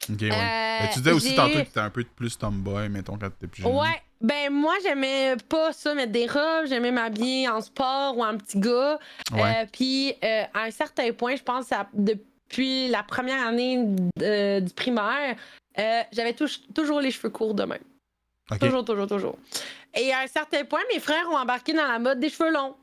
Ok, 0.10 0.22
ouais. 0.22 0.32
Euh, 0.32 0.80
Ben, 0.82 0.90
tu 0.94 1.00
disais 1.00 1.12
aussi 1.12 1.36
tantôt 1.36 1.54
que 1.60 1.64
t'étais 1.64 1.80
un 1.82 1.90
peu 1.90 2.04
plus 2.04 2.38
tomboy, 2.38 2.88
mettons, 2.88 3.18
quand 3.18 3.30
t'étais 3.30 3.48
plus 3.48 3.64
jeune. 3.64 3.76
Ouais, 3.76 4.02
ben 4.22 4.52
moi 4.52 4.74
j'aimais 4.84 5.36
pas 5.50 5.72
ça 5.74 5.94
mettre 5.94 6.12
des 6.14 6.26
robes, 6.26 6.66
j'aimais 6.68 6.92
m'habiller 6.92 7.48
en 7.50 7.60
sport 7.62 8.18
ou 8.18 8.24
en 8.24 8.38
petit 8.38 8.60
gars. 8.60 8.98
Ouais. 9.34 9.68
Puis 9.72 10.14
euh, 10.24 10.44
à 10.54 10.62
un 10.64 10.72
certain 10.72 11.12
point, 11.14 11.36
je 11.36 11.44
pense 11.44 11.72
à- 11.74 11.88
depuis 12.50 12.88
la 12.88 13.04
première 13.04 13.46
année 13.48 13.86
euh, 14.22 14.60
du 14.60 14.74
primaire, 14.74 15.36
euh, 15.78 16.02
j'avais 16.12 16.34
tou- 16.34 16.48
toujours 16.74 17.00
les 17.00 17.12
cheveux 17.12 17.30
courts 17.30 17.54
de 17.54 17.64
même. 17.64 17.84
Toujours, 18.60 18.84
toujours, 18.84 19.06
toujours. 19.08 19.38
Et 19.94 20.12
à 20.12 20.22
un 20.22 20.28
certain 20.28 20.66
point, 20.66 20.80
mes 20.92 21.00
frères 21.00 21.30
ont 21.30 21.38
embarqué 21.38 21.74
dans 21.74 21.86
la 21.88 22.00
mode 22.00 22.20
des 22.20 22.30
cheveux 22.30 22.52
longs. 22.52 22.76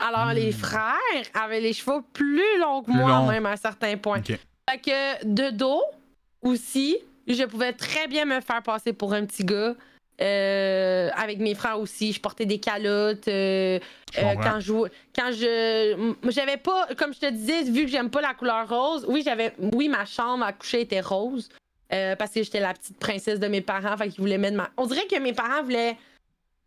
Alors 0.00 0.26
Hmm. 0.26 0.32
les 0.32 0.50
frères 0.52 0.94
avaient 1.34 1.60
les 1.60 1.72
cheveux 1.72 2.02
plus 2.12 2.58
longs 2.58 2.80
que 2.82 2.86
Plus 2.90 2.94
moi, 2.98 3.22
même 3.26 3.46
à 3.46 3.50
un 3.52 3.56
certain 3.56 3.96
point. 3.96 4.18
Ok. 4.18 4.36
Fait 4.68 4.78
que 4.78 5.24
de 5.26 5.50
dos 5.50 5.82
aussi, 6.42 6.98
je 7.28 7.44
pouvais 7.44 7.72
très 7.72 8.08
bien 8.08 8.24
me 8.24 8.40
faire 8.40 8.62
passer 8.62 8.92
pour 8.92 9.12
un 9.12 9.24
petit 9.24 9.44
gars. 9.44 9.74
Euh, 10.20 11.10
avec 11.14 11.38
mes 11.38 11.54
frères 11.54 11.78
aussi, 11.78 12.12
je 12.12 12.20
portais 12.20 12.44
des 12.44 12.58
calottes. 12.58 13.28
euh, 13.28 13.78
Je 14.12 14.20
euh, 14.20 14.34
quand 14.42 14.58
je 14.58 14.72
quand 15.14 15.30
je 15.30 16.14
j'avais 16.30 16.56
pas 16.56 16.88
comme 16.96 17.14
je 17.14 17.20
te 17.20 17.30
disais 17.30 17.62
vu 17.62 17.84
que 17.84 17.90
j'aime 17.90 18.10
pas 18.10 18.20
la 18.20 18.34
couleur 18.34 18.68
rose 18.68 19.04
oui 19.08 19.22
j'avais 19.24 19.52
oui 19.58 19.88
ma 19.88 20.04
chambre 20.06 20.44
à 20.44 20.52
coucher 20.52 20.80
était 20.80 21.00
rose 21.00 21.48
euh, 21.92 22.16
parce 22.16 22.32
que 22.32 22.42
j'étais 22.42 22.58
la 22.58 22.74
petite 22.74 22.98
princesse 22.98 23.38
de 23.38 23.46
mes 23.46 23.60
parents 23.60 23.96
fait 23.96 24.08
qu'ils 24.08 24.20
voulaient 24.20 24.38
mettre 24.38 24.56
ma 24.56 24.70
on 24.76 24.86
dirait 24.86 25.06
que 25.06 25.18
mes 25.20 25.32
parents 25.32 25.62
voulaient 25.62 25.96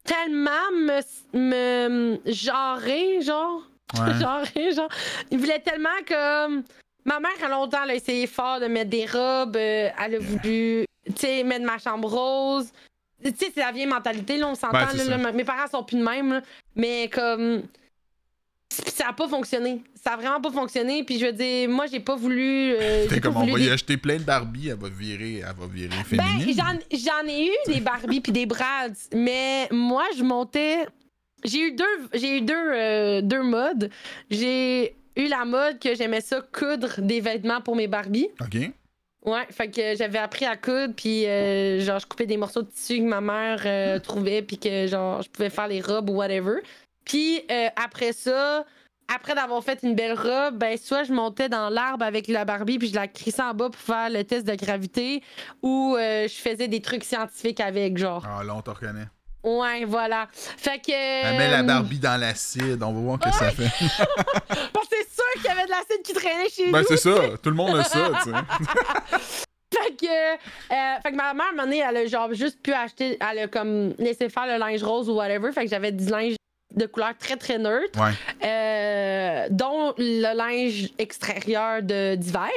tellement 0.06 0.72
me, 0.74 1.02
me 1.34 2.20
genrer 2.26 3.22
genre 3.22 3.64
Ouais. 4.00 4.14
genrer 4.22 4.72
genre 4.74 4.88
ils 5.30 5.38
voulaient 5.38 5.60
tellement 5.60 5.90
que 6.06 6.60
ma 7.04 7.20
mère 7.20 7.32
a 7.44 7.50
longtemps 7.50 7.84
elle 7.84 7.90
a 7.92 7.96
essayé 7.96 8.26
fort 8.28 8.62
de 8.62 8.68
mettre 8.68 8.90
des 8.90 9.06
robes 9.06 9.58
elle 9.58 10.16
a 10.16 10.20
voulu 10.20 10.86
tu 11.08 11.14
sais 11.18 11.44
mettre 11.44 11.66
ma 11.66 11.78
chambre 11.78 12.08
rose 12.08 12.72
tu 13.24 13.30
sais 13.38 13.52
c'est 13.54 13.60
la 13.62 13.72
vieille 13.72 13.86
mentalité 13.88 14.38
là 14.38 14.48
on 14.48 14.56
s'entend 14.56 14.78
Ouais, 14.80 15.32
mes 15.34 15.44
parents 15.44 15.68
sont 15.70 15.84
plus 15.84 15.98
de 15.98 16.04
même 16.04 16.34
là. 16.34 16.42
mais 16.76 17.10
comme 17.14 17.64
ça 18.70 19.10
a 19.10 19.14
pas 19.14 19.28
fonctionné 19.28 19.82
ça 20.02 20.14
a 20.14 20.18
vraiment 20.18 20.40
pas 20.42 20.52
fonctionné 20.52 21.04
puis 21.04 21.20
je 21.20 21.26
veux 21.26 21.34
dire 21.34 21.70
moi 21.70 21.86
j'ai 21.88 22.00
pas 22.00 22.16
voulu 22.16 22.74
euh, 22.74 23.06
T'es 23.10 23.20
comme 23.20 23.36
on 23.38 23.46
va 23.46 23.60
y 23.60 23.64
des- 23.66 23.72
acheter 23.72 23.98
plein 23.98 24.18
de 24.18 24.24
Barbie, 24.24 24.70
elle 24.70 24.78
va 24.78 24.90
virer, 24.90 25.38
elle 25.40 25.56
va 25.56 25.68
virer 25.68 25.90
ben, 25.90 26.04
féminine. 26.04 26.56
j'en, 26.58 26.98
j'en 26.98 27.28
ai 27.28 27.48
eu 27.48 27.72
des 27.74 27.82
Barbie 27.82 28.22
puis 28.22 28.32
des 28.32 28.46
Brads, 28.46 29.10
mais 29.14 29.68
moi, 29.72 30.06
je 30.18 30.24
montais. 30.24 30.86
J'ai 31.44 31.60
eu 31.68 31.72
deux, 31.74 31.84
j'ai 32.14 32.38
eu 32.38 32.42
deux, 32.42 32.54
euh, 32.56 33.22
deux 33.22 33.42
modes. 33.44 33.90
J'ai 34.30 34.96
eu 35.16 35.26
la 35.28 35.44
mode 35.44 35.80
que 35.80 35.94
j'aimais 35.96 36.22
ça 36.22 36.40
coudre 36.42 37.02
des 37.02 37.20
vêtements 37.20 37.62
pour 37.62 37.76
mes 37.76 37.88
Barbie. 37.88 38.28
Ok. 38.40 38.58
Ouais, 39.24 39.46
fait 39.52 39.70
que 39.70 39.96
j'avais 39.96 40.18
appris 40.18 40.46
à 40.46 40.58
coudre, 40.58 40.94
puis 40.96 41.28
euh, 41.28 41.80
genre, 41.80 42.00
je 42.00 42.08
coupais 42.08 42.26
des 42.26 42.38
morceaux 42.38 42.64
de 42.64 42.70
tissu 42.70 42.98
que 42.98 43.04
ma 43.04 43.22
mère 43.22 43.62
euh, 43.66 44.00
trouvait, 44.04 44.42
puis 44.42 44.58
que 44.58 44.88
genre, 44.88 45.22
je 45.22 45.30
pouvais 45.30 45.52
faire 45.52 45.68
les 45.68 45.82
robes 45.82 46.10
ou 46.10 46.14
whatever. 46.14 46.62
Puis 47.06 47.42
euh, 47.52 47.68
après 47.76 48.14
ça, 48.14 48.66
après 49.14 49.36
d'avoir 49.36 49.64
fait 49.64 49.80
une 49.84 49.96
belle 49.96 50.14
robe, 50.14 50.58
ben 50.58 50.78
soit 50.78 51.04
je 51.04 51.14
montais 51.14 51.50
dans 51.50 51.70
l'arbre 51.70 52.04
avec 52.04 52.28
la 52.28 52.46
Barbie, 52.46 52.80
puis 52.80 52.88
je 52.88 52.96
la 52.96 53.08
crissais 53.08 53.42
en 53.42 53.54
bas 53.54 53.70
pour 53.70 53.82
faire 53.82 54.10
le 54.10 54.24
test 54.24 54.48
de 54.48 54.56
gravité, 54.56 55.22
ou 55.62 55.96
euh, 55.98 56.28
je 56.28 56.34
faisais 56.34 56.68
des 56.68 56.82
trucs 56.82 57.04
scientifiques 57.04 57.60
avec, 57.60 57.98
genre. 57.98 58.26
Ah, 58.28 58.44
là, 58.44 58.56
on 58.56 58.62
te 58.62 58.72
reconnaît. 58.72 59.08
Ouais, 59.44 59.86
voilà. 59.86 60.28
Fait 60.32 60.78
que. 60.80 60.92
Elle 60.92 61.38
met 61.38 61.50
la 61.50 61.60
euh, 61.60 61.64
Barbie 61.64 62.00
dans 62.00 62.20
l'acide, 62.20 62.82
on 62.84 62.92
va 62.94 63.00
voir 63.00 63.20
ce 63.24 63.30
que 63.30 63.36
ça 63.36 63.52
fait. 63.52 63.72
Parce 64.74 64.88
que 64.88 64.96
c'est 64.96 65.16
sûr 65.16 65.34
qu'il 65.36 65.46
y 65.46 65.48
avait 65.50 65.66
de 65.66 65.72
l'acide 65.72 66.02
qui 66.04 66.14
traînait 66.14 66.50
chez 66.50 66.72
ben, 66.72 66.82
nous. 66.82 66.88
c'est 66.88 66.98
ça, 66.98 67.10
tout 67.44 67.50
le 67.50 67.56
monde 67.56 67.78
a 67.78 67.84
ça, 67.84 68.12
tu 68.24 68.30
sais. 68.30 68.38
Fait 69.74 69.96
que, 69.96 70.06
euh, 70.34 71.00
fait 71.02 71.12
que 71.12 71.16
ma 71.16 71.34
mère, 71.34 71.46
à 71.46 71.50
un 71.50 71.52
moment 71.54 71.64
donné, 71.64 71.78
elle 71.80 71.96
a 71.96 72.06
genre 72.06 72.34
juste 72.34 72.62
pu 72.62 72.74
acheter, 72.74 73.18
elle 73.22 73.40
a 73.40 73.48
comme 73.48 73.94
laissé 73.98 74.28
faire 74.28 74.46
le 74.46 74.58
linge 74.58 74.84
rose 74.84 75.10
ou 75.10 75.14
whatever. 75.14 75.52
Fait 75.54 75.64
que 75.64 75.70
j'avais 75.70 75.94
du 75.94 76.06
linge 76.08 76.36
de 76.76 76.86
couleur 76.86 77.14
très 77.18 77.38
très 77.38 77.58
neutre, 77.58 77.98
Ouais. 77.98 78.12
euh, 78.46 79.48
dont 79.50 79.94
le 79.98 80.36
linge 80.36 80.90
extérieur 81.00 81.82
d'hiver. 81.82 82.50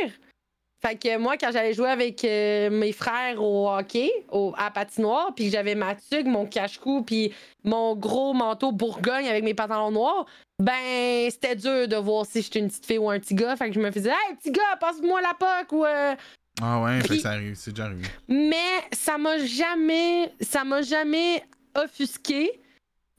Fait 0.85 0.97
que 0.97 1.17
moi, 1.17 1.37
quand 1.39 1.51
j'allais 1.53 1.73
jouer 1.73 1.89
avec 1.89 2.23
euh, 2.25 2.69
mes 2.71 2.93
frères 2.93 3.43
au 3.43 3.71
hockey, 3.71 4.11
au, 4.31 4.53
à 4.59 4.71
patinoire, 4.71 5.33
puis 5.35 5.47
que 5.47 5.51
j'avais 5.53 5.75
ma 5.75 5.95
tugue, 5.95 6.27
mon 6.27 6.45
cache-cou, 6.47 7.03
puis 7.03 7.33
mon 7.65 7.95
gros 7.97 8.35
manteau 8.35 8.71
Bourgogne 8.71 9.27
avec 9.29 9.45
mes 9.45 9.55
pantalons 9.55 9.91
noirs, 9.93 10.27
ben, 10.63 11.31
c'était 11.31 11.57
dur 11.57 11.89
de 11.89 11.97
voir 11.97 12.27
si 12.27 12.43
j'étais 12.43 12.59
une 12.59 12.69
petite 12.69 12.85
fille 12.87 12.99
ou 12.99 13.09
un 13.09 13.19
petit 13.19 13.35
gars. 13.35 13.57
Fait 13.57 13.69
que 13.69 13.75
je 13.75 13.81
me 13.81 13.91
faisais, 13.91 14.11
hey, 14.11 14.37
petit 14.37 14.51
gars, 14.53 14.77
passe-moi 14.79 15.21
la 15.23 15.33
poque 15.35 15.73
ou. 15.73 15.85
euh, 15.87 16.15
Ah 16.63 16.81
ouais, 16.83 17.01
fait 17.01 17.09
que 17.09 17.19
ça 17.19 17.31
arrive, 17.31 17.55
c'est 17.55 17.71
déjà 17.71 17.87
arrivé. 17.87 18.03
mais 18.29 18.55
ça 18.93 19.17
m'a 19.19 19.39
jamais 19.39 20.31
ça 20.41 20.65
m'a 20.65 20.83
jamais 20.83 21.43
offusqué 21.77 22.61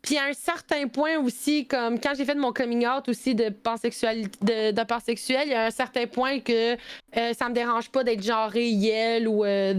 puis 0.06 0.18
à 0.18 0.26
un 0.26 0.34
certain 0.34 0.88
point 0.88 1.18
aussi 1.18 1.65
comme 1.65 1.99
quand 1.99 2.14
j'ai 2.15 2.26
fait 2.26 2.36
mon 2.36 2.53
coming 2.53 2.86
out 2.88 3.10
aussi 3.10 3.34
de 3.36 3.49
pansexualité 3.49 4.30
de, 4.41 4.72
de 4.72 4.84
pansexuel 4.84 5.44
il 5.48 5.52
y 5.52 5.56
a 5.56 5.65
un 5.65 5.72
certain 5.72 6.06
point 6.07 6.40
que 6.40 6.73
euh, 7.18 7.34
ça 7.34 7.49
me 7.49 7.53
dérange 7.53 7.90
pas 7.90 8.03
d'être 8.03 8.23
genré 8.23 8.68
yel 8.69 9.27
ou 9.27 9.44
euh, 9.44 9.73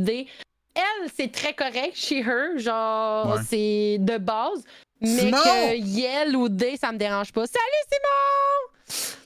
elle 0.75 1.11
c'est 1.17 1.31
très 1.33 1.55
correct 1.55 1.93
chez 1.95 2.19
her 2.21 2.59
genre 2.59 3.37
Ouais. 3.37 3.43
c'est 3.49 3.97
de 4.01 4.19
base 4.19 4.63
mais 5.01 5.09
Simon! 5.09 5.39
que 5.39 5.77
yel 5.77 6.37
ou 6.37 6.49
they 6.49 6.77
ça 6.77 6.91
me 6.93 6.99
dérange 6.99 7.33
pas 7.33 7.47
salut 7.47 7.85
Simon 7.91 9.17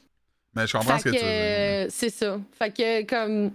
Mais 0.54 0.66
je 0.66 0.72
comprends 0.76 0.98
fait 0.98 0.98
ce 0.98 1.04
que, 1.04 1.10
que, 1.10 1.16
tu 1.16 1.24
veux 1.24 1.30
dire. 1.30 1.38
euh, 1.40 1.86
c'est 1.90 2.10
ça. 2.10 2.38
Fait 2.58 2.70
que 2.70 3.02
comme 3.04 3.52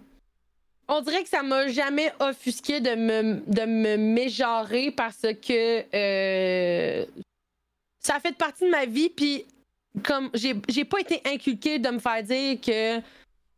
on 0.87 1.01
dirait 1.01 1.23
que 1.23 1.29
ça 1.29 1.41
m'a 1.43 1.67
jamais 1.67 2.13
offusqué 2.19 2.79
de 2.79 2.91
me 2.95 3.41
de 3.47 3.65
me 3.65 3.97
mégenrer 3.97 4.91
parce 4.91 5.25
que 5.45 5.83
euh, 5.93 7.05
ça 8.05 8.15
a 8.15 8.19
fait 8.19 8.35
partie 8.37 8.65
de 8.65 8.69
ma 8.69 8.85
vie 8.85 9.09
puis 9.09 9.45
comme 10.03 10.29
j'ai 10.33 10.55
j'ai 10.69 10.85
pas 10.85 10.99
été 10.99 11.21
inculquée 11.25 11.79
de 11.79 11.89
me 11.89 11.99
faire 11.99 12.23
dire 12.23 12.59
que 12.61 12.99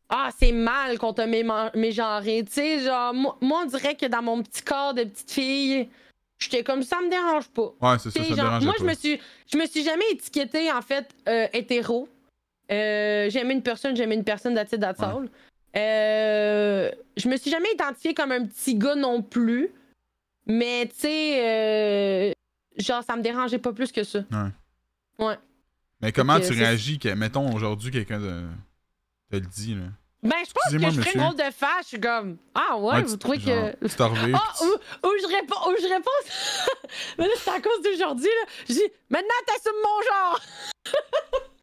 ah 0.10 0.30
c'est 0.40 0.52
mal 0.52 0.98
qu'on 0.98 1.14
t'a 1.14 1.26
mégenré 1.28 2.44
tu 2.46 2.54
sais 2.54 2.80
genre 2.80 3.14
moi, 3.14 3.38
moi, 3.42 3.62
on 3.64 3.66
dirait 3.66 3.96
que 3.96 4.06
dans 4.06 4.22
mon 4.22 4.42
petit 4.42 4.62
corps 4.62 4.94
de 4.94 5.04
petite 5.04 5.32
fille 5.32 5.90
j'étais 6.40 6.64
comme 6.64 6.84
ça 6.84 7.02
me 7.02 7.10
dérange 7.10 7.48
pas 7.50 7.74
Ouais, 7.82 7.98
c'est 8.00 8.12
ça, 8.12 8.24
ça 8.24 8.36
genre, 8.36 8.62
moi, 8.62 8.76
je 8.80 8.84
me 8.86 8.94
suis, 8.94 9.20
je 9.52 9.58
me 9.58 9.66
suis 9.66 9.84
jamais 9.84 10.06
étiquetée, 10.12 10.72
en 10.72 10.82
fait, 10.84 11.10
euh, 11.28 11.48
hétéro. 11.52 12.08
Euh, 12.72 13.28
j'aimais 13.30 13.56
une 13.56 13.64
personne, 13.64 13.96
j'aimais 13.96 14.16
une 14.16 14.24
personne 14.24 14.54
that's 14.54 14.72
it, 14.72 14.80
that's 14.80 15.00
Ouais. 15.00 15.06
all. 15.08 15.30
Euh, 15.76 16.92
je 17.16 17.28
me 17.28 17.38
suis 17.38 17.50
jamais 17.50 17.72
identifiée 17.74 18.14
comme 18.14 18.32
un 18.32 18.46
petit 18.46 18.76
gars 18.76 18.96
non 18.96 19.22
plus. 19.24 19.72
Mais, 20.46 20.88
tu 20.88 20.96
sais, 21.00 21.40
euh, 21.40 22.32
genre, 22.78 23.04
ça 23.04 23.16
me 23.16 23.22
dérangeait 23.22 23.60
pas 23.60 23.74
plus 23.74 23.92
que 23.92 24.04
ça. 24.04 24.20
Mais 26.02 26.12
comment 26.12 26.40
tu 26.40 26.54
réagis 26.54 27.00
que, 27.00 27.10
mettons, 27.10 27.54
aujourd'hui, 27.54 27.92
quelqu'un 27.92 28.20
de... 28.20 28.44
te 29.32 29.36
le 29.36 29.42
dit, 29.42 29.76
là? 29.76 29.86
Ben, 30.24 30.36
je 30.46 30.52
pense 30.52 30.72
que 30.72 30.80
je 30.80 31.02
ferais 31.02 31.14
une 31.14 31.22
drôle 31.22 31.36
de 31.36 31.52
fâche. 31.54 31.84
Je 31.84 31.88
suis 31.90 32.00
comme, 32.00 32.38
ah 32.56 32.78
ouais, 32.78 32.96
Ouais, 32.96 33.02
vous 33.04 33.18
trouvez 33.18 33.40
genre, 33.40 33.72
que. 33.72 33.88
Tu 33.88 33.96
Ah, 34.00 34.54
ou, 34.64 35.08
ou 35.08 35.12
je 35.22 35.28
réponds, 35.28 35.70
ou 35.70 35.76
je 35.80 35.88
réponds? 35.88 36.90
Mais 37.20 37.26
là, 37.28 37.34
c'est 37.38 37.52
à 37.52 37.62
cause 37.62 37.82
d'aujourd'hui, 37.84 38.26
là. 38.26 38.52
Je 38.68 38.74
dis, 38.74 38.84
maintenant, 39.10 39.30
t'assumes 39.46 39.80
mon 39.84 40.02
genre. 40.02 40.42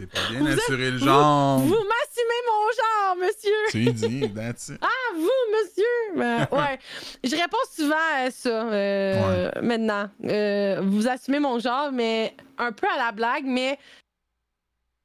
C'est 0.00 0.06
pas 0.10 0.20
bien 0.30 0.40
d'assurer 0.44 0.90
le 0.90 0.98
genre. 0.98 1.58
Vous 1.60 1.68
m'assumez 1.68 2.42
mon 2.48 2.70
genre, 2.80 3.16
monsieur. 3.16 3.52
Tu 3.70 3.92
dis, 3.92 4.32
that's 4.34 4.68
it. 4.70 4.78
Ah, 4.80 5.14
vous, 5.14 5.28
monsieur. 5.52 6.16
Ben, 6.16 6.48
ouais. 6.52 6.78
Je 7.24 7.36
réponds 7.36 7.56
souvent 7.74 7.94
à 8.16 8.30
ça 8.30 8.48
euh, 8.72 9.50
maintenant. 9.62 10.08
Euh, 10.24 10.80
vous 10.82 11.06
assumez 11.08 11.38
mon 11.40 11.58
genre, 11.58 11.92
mais 11.92 12.34
un 12.58 12.72
peu 12.72 12.86
à 12.92 12.96
la 12.98 13.12
blague, 13.12 13.44
mais 13.44 13.78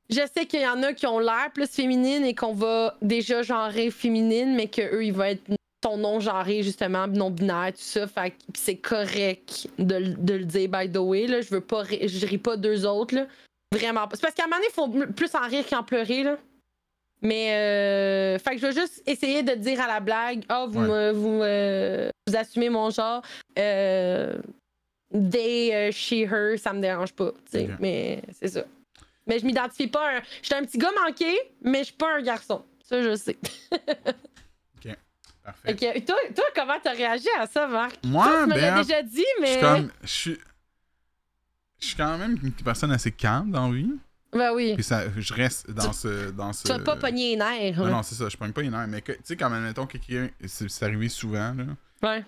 je 0.10 0.22
sais 0.34 0.46
qu'il 0.46 0.62
y 0.62 0.68
en 0.68 0.82
a 0.84 0.94
qui 0.94 1.08
ont 1.08 1.20
l'air 1.20 1.50
plus 1.54 1.68
féminine 1.68 2.24
et 2.26 2.36
qu'on 2.36 2.54
va 2.54 2.96
déjà 3.02 3.42
genrer 3.42 3.90
féminine, 3.92 4.56
mais 4.56 4.68
qu'eux, 4.68 5.04
ils 5.04 5.12
vont 5.14 5.24
être 5.24 5.42
ton 5.82 5.98
non 5.98 6.20
genré 6.20 6.64
justement 6.64 7.06
non 7.08 7.30
binaire 7.30 7.68
tout 7.74 7.78
ça 7.82 8.08
fait 8.08 8.34
c'est 8.56 8.78
correct 8.78 9.68
de, 9.78 9.96
le- 9.96 10.16
de 10.16 10.34
le 10.34 10.46
dire 10.46 10.68
by 10.68 10.90
the 10.92 10.98
way 10.98 11.28
là 11.28 11.42
je 11.42 11.50
veux 11.50 11.62
pas 11.62 11.84
je 11.84 12.26
ris 12.26 12.40
pas 12.40 12.58
deux 12.58 12.88
autres 12.88 13.14
là 13.14 13.28
vraiment 13.78 14.08
pas 14.08 14.16
c'est 14.16 14.22
parce 14.22 14.34
qu'à 14.36 14.44
un 14.44 14.48
moment 14.48 14.58
donné 14.58 14.68
il 14.70 14.74
faut 15.08 15.14
plus 15.14 15.34
en 15.36 15.48
rire 15.48 15.66
qu'en 15.70 15.84
pleurer 15.84 16.24
là 16.24 16.38
mais 17.22 17.54
euh, 17.54 18.40
fait 18.40 18.52
que 18.52 18.58
je 18.62 18.68
vais 18.68 18.74
juste 18.74 19.02
essayer 19.08 19.42
de 19.44 19.54
dire 19.56 19.82
à 19.82 19.88
la 19.88 20.00
blague 20.00 20.44
ah 20.50 20.66
vous 20.70 20.80
Ouais. 20.82 20.88
me- 20.88 21.12
vous 21.12 21.42
euh, 21.42 22.10
vous 22.28 22.36
assumez 22.36 22.70
mon 22.70 22.90
genre 22.90 23.22
euh, 23.58 24.38
they 25.32 25.74
euh, 25.74 25.92
she 25.92 26.24
her 26.30 26.58
ça 26.58 26.74
me 26.74 26.82
dérange 26.82 27.14
pas 27.14 27.32
tu 27.50 27.58
sais 27.60 27.64
Ok. 27.66 27.78
mais 27.80 28.22
c'est 28.40 28.50
ça 28.50 28.64
mais 29.28 29.40
je 29.40 29.46
m'identifie 29.46 29.88
pas 29.88 30.08
à 30.08 30.18
un... 30.18 30.22
je 30.42 30.46
suis 30.46 30.54
un 30.56 30.64
petit 30.64 30.78
gars 30.78 30.92
manqué 31.06 31.34
mais 31.62 31.80
je 31.80 31.84
suis 31.86 31.94
pas 31.96 32.16
un 32.16 32.22
garçon 32.22 32.64
ça 32.84 33.02
je 33.02 33.16
sais 33.16 33.38
Parfait. 35.44 35.74
Ok, 35.74 36.06
Toi, 36.08 36.16
toi, 36.36 36.44
comment 36.56 36.74
t'as 36.82 36.94
réagi 36.94 37.28
à 37.40 37.46
ça, 37.46 37.68
Marc? 37.68 37.98
Moi, 38.04 38.26
tu 38.26 38.50
me 38.50 38.56
ben, 38.56 38.82
déjà 38.82 39.04
dit, 39.04 39.24
je 39.38 39.42
mais. 39.44 39.52
suis 39.52 39.62
comme... 39.62 39.92
Je 40.02 40.08
suis... 40.08 40.38
Je 41.86 41.90
suis 41.90 41.98
quand 41.98 42.18
même 42.18 42.38
une 42.42 42.52
personne 42.52 42.92
assez 42.92 43.12
calme 43.12 43.52
dans 43.52 43.70
la 43.70 43.76
vie. 43.76 43.92
Ben 44.34 44.52
oui. 44.54 44.74
Puis 44.74 44.84
ça, 44.84 45.04
je 45.16 45.34
reste 45.34 45.72
dans 45.72 45.94
ce... 45.94 46.32
Dans 46.32 46.52
ce... 46.52 46.64
Tu 46.64 46.70
vas 46.70 46.80
pas 46.80 46.96
pogner 46.98 47.32
les 47.32 47.36
nerfs. 47.38 47.78
Non, 47.78 47.86
là. 47.86 47.92
non, 47.92 48.04
c'est 48.04 48.16
ça, 48.16 48.28
je 48.28 48.36
pogne 48.36 48.52
pas 48.52 48.62
les 48.62 48.70
nerfs. 48.70 48.88
Mais 48.88 49.02
que- 49.02 49.14
tu 49.14 49.20
sais, 49.24 49.38
quand 49.38 49.50
même, 49.50 49.64
mettons, 49.64 49.86
quelqu'un... 49.86 50.30
C'est 50.46 50.70
c'est 50.70 50.84
arrivé 50.86 51.08
souvent, 51.08 51.54
là. 51.54 51.64
Ouais. 52.04 52.26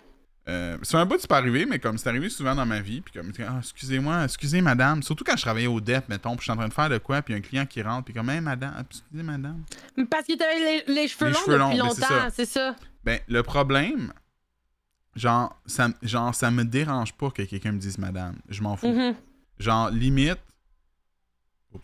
Euh, 0.48 0.78
sur 0.84 0.98
un 1.00 1.06
bout, 1.06 1.18
c'est 1.20 1.28
pas 1.28 1.38
arrivé, 1.38 1.66
mais 1.66 1.80
comme 1.80 1.98
c'est 1.98 2.08
arrivé 2.08 2.30
souvent 2.30 2.56
dans 2.56 2.66
ma 2.66 2.80
vie, 2.80 3.02
puis 3.02 3.14
comme, 3.14 3.34
ah, 3.46 3.58
excusez-moi, 3.60 4.24
excusez 4.24 4.62
madame. 4.62 5.04
Surtout 5.04 5.26
quand 5.26 5.36
je 5.36 5.42
travaillais 5.42 5.68
au 5.68 5.82
DEP, 5.82 6.08
mettons, 6.08 6.32
puis 6.38 6.40
je 6.40 6.44
suis 6.44 6.52
en 6.52 6.56
train 6.56 6.70
de 6.70 6.74
faire 6.74 6.90
de 6.90 7.00
quoi, 7.00 7.22
puis 7.22 7.34
un 7.34 7.42
client 7.42 7.66
qui 7.66 7.82
rentre, 7.82 8.06
puis 8.06 8.14
comme, 8.14 8.30
hey 8.30 8.40
madame, 8.40 8.74
excusez 8.90 9.24
madame. 9.24 9.64
Parce 10.10 10.26
que 10.26 10.38
t'avais 10.38 10.84
les, 10.88 10.94
les 10.94 11.08
cheveux 11.10 11.26
Les 11.28 11.34
longs 11.34 11.40
cheveux 11.46 11.58
depuis 11.60 11.78
longs, 11.78 11.88
ben, 11.88 11.94
c'est 11.94 12.02
longtemps, 12.02 12.16
ça. 12.22 12.30
c'est 12.34 12.46
ça. 12.46 12.76
Ben, 13.04 13.20
le 13.28 13.44
problème, 13.44 14.14
genre, 15.18 15.60
ça, 15.66 15.90
genre, 16.02 16.34
ça 16.34 16.50
me 16.50 16.64
dérange 16.64 17.14
pas 17.14 17.30
que 17.30 17.42
quelqu'un 17.42 17.74
me 17.74 17.80
dise 17.80 17.98
madame. 17.98 18.36
Je 18.48 18.62
m'en 18.62 18.78
fous. 18.78 18.88
Mhm. 18.88 19.16
Genre, 19.60 19.90
limite. 19.90 20.40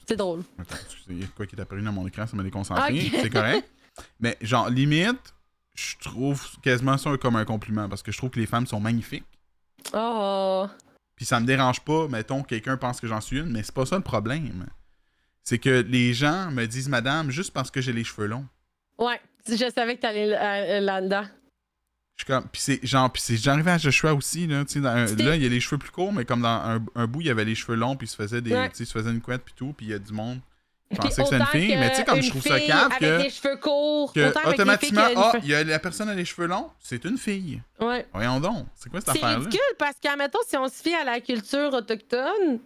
C'est 0.08 0.16
drôle. 0.16 0.44
Attends, 0.58 0.76
il 1.10 1.22
y 1.22 1.24
a 1.24 1.28
quoi 1.36 1.45
qui 1.45 1.56
est 1.56 1.60
apparu 1.62 1.82
dans 1.82 1.91
mon 1.91 2.08
écran, 2.08 2.26
ça 2.26 2.36
m'a 2.36 2.44
déconcentré. 2.44 3.12
C'est 3.12 3.30
correct. 3.30 3.70
Mais, 4.20 4.38
genre, 4.41 4.70
limite, 4.70 5.34
je 5.76 5.95
trouve 6.00 6.44
quasiment 6.62 6.98
ça 6.98 7.16
comme 7.18 7.36
un 7.36 7.45
compliment, 7.45 7.88
parce 7.90 8.02
que 8.02 8.12
je 8.12 8.18
trouve 8.18 8.32
que 8.32 8.40
les 8.40 8.45
femmes 8.48 8.66
sont 8.66 8.80
magnifiques. 8.80 9.26
Oh. 9.94 10.68
Puis 11.16 11.26
ça 11.26 11.40
me 11.40 11.45
dérange 11.45 11.82
pas, 11.82 12.08
mettons, 12.08 12.41
quelqu'un 12.44 12.78
pense 12.78 13.00
que 13.00 13.08
j'en 13.08 13.22
suis 13.22 13.40
une, 13.40 13.52
mais 13.52 13.62
c'est 13.64 13.74
pas 13.76 13.86
ça 13.86 13.98
le 13.98 14.04
problème. 14.04 14.66
C'est 15.44 15.60
que 15.60 15.82
les 15.82 16.14
gens 16.14 16.50
me 16.52 16.66
disent 16.66 16.90
madame 16.90 17.30
juste 17.30 17.52
parce 17.54 17.70
que 17.70 17.82
j'ai 17.82 17.94
les 17.94 18.04
cheveux 18.04 18.28
longs. 18.28 18.48
Ouais. 18.98 19.20
Je 19.48 19.70
savais 19.76 19.98
que 19.98 20.02
t'allais 20.02 20.28
là- 20.28 20.56
euh, 20.56 20.80
là-dedans. 20.80 21.26
Je 22.15 22.23
suis 22.23 22.27
comme. 22.31 22.48
Puis 22.52 22.61
c'est 22.61 22.80
genre. 22.85 23.11
Puis 23.11 23.22
c'est 23.26 23.48
arrivé 23.49 23.72
à 23.72 23.77
Joshua 23.77 24.14
aussi, 24.14 24.45
là. 24.48 24.64
Tu 24.65 24.73
sais, 24.73 24.80
dans 24.81 24.90
un- 24.90 25.06
là, 25.06 25.35
il 25.35 25.41
y 25.44 25.45
a 25.45 25.49
les 25.49 25.60
cheveux 25.60 25.77
plus 25.80 25.90
courts, 25.91 26.14
mais 26.14 26.26
comme 26.26 26.41
dans 26.41 26.48
un, 26.49 26.80
un 26.95 27.07
bout, 27.07 27.22
il 27.22 27.27
y 27.27 27.30
avait 27.31 27.45
les 27.45 27.56
cheveux 27.56 27.76
longs, 27.76 27.95
puis 27.95 28.06
il 28.06 28.10
se 28.10 28.15
faisait 28.15 28.41
des. 28.41 28.53
Ouais. 28.53 28.69
Tu 28.69 28.76
sais, 28.77 28.84
il 28.84 28.88
se 28.88 28.91
faisait 28.94 29.10
une 29.10 29.22
couette, 29.22 29.41
puis 29.44 29.53
tout, 29.57 29.73
puis 29.76 29.88
il 29.88 29.90
y 29.90 29.94
a 29.95 29.99
du 29.99 30.14
monde. 30.14 30.40
Je 30.91 30.98
pensais 30.98 31.23
que 31.23 31.27
c'était 31.27 31.40
une 31.41 31.45
fille, 31.48 31.76
mais 31.76 31.90
tu 31.90 31.95
sais, 31.95 32.03
comme 32.06 32.22
je 32.22 32.30
trouve 32.30 32.44
ça 32.44 32.57
fille 32.60 32.68
cave 32.68 32.85
Avec 32.91 32.99
que. 32.99 33.23
des 33.23 33.30
cheveux 33.31 33.56
courts. 33.57 34.14
que 34.14 34.48
automatiquement, 34.48 35.02
ah, 35.15 35.31
les 35.34 35.40
il 35.40 35.48
y 35.49 35.56
a 35.56 35.64
la 35.64 35.80
personne 35.80 36.07
a 36.07 36.14
les 36.14 36.23
cheveux 36.26 36.45
longs, 36.45 36.69
c'est 36.80 37.03
une 37.06 37.18
fille. 37.18 37.64
Ouais. 37.80 38.06
Voyons 38.14 38.40
donc. 38.40 38.68
C'est 38.76 38.91
quoi 38.91 39.02
cette 39.02 39.10
C'est 39.14 39.18
affaire-là? 39.18 39.38
ridicule 39.45 39.76
parce 39.80 39.95
qu'admettons, 39.99 40.38
si 40.48 40.56
on 40.56 40.68
se 40.68 40.84
fie 40.84 40.94
à 40.94 41.03
la 41.03 41.19
culture 41.19 41.73
autochtone, 41.73 42.60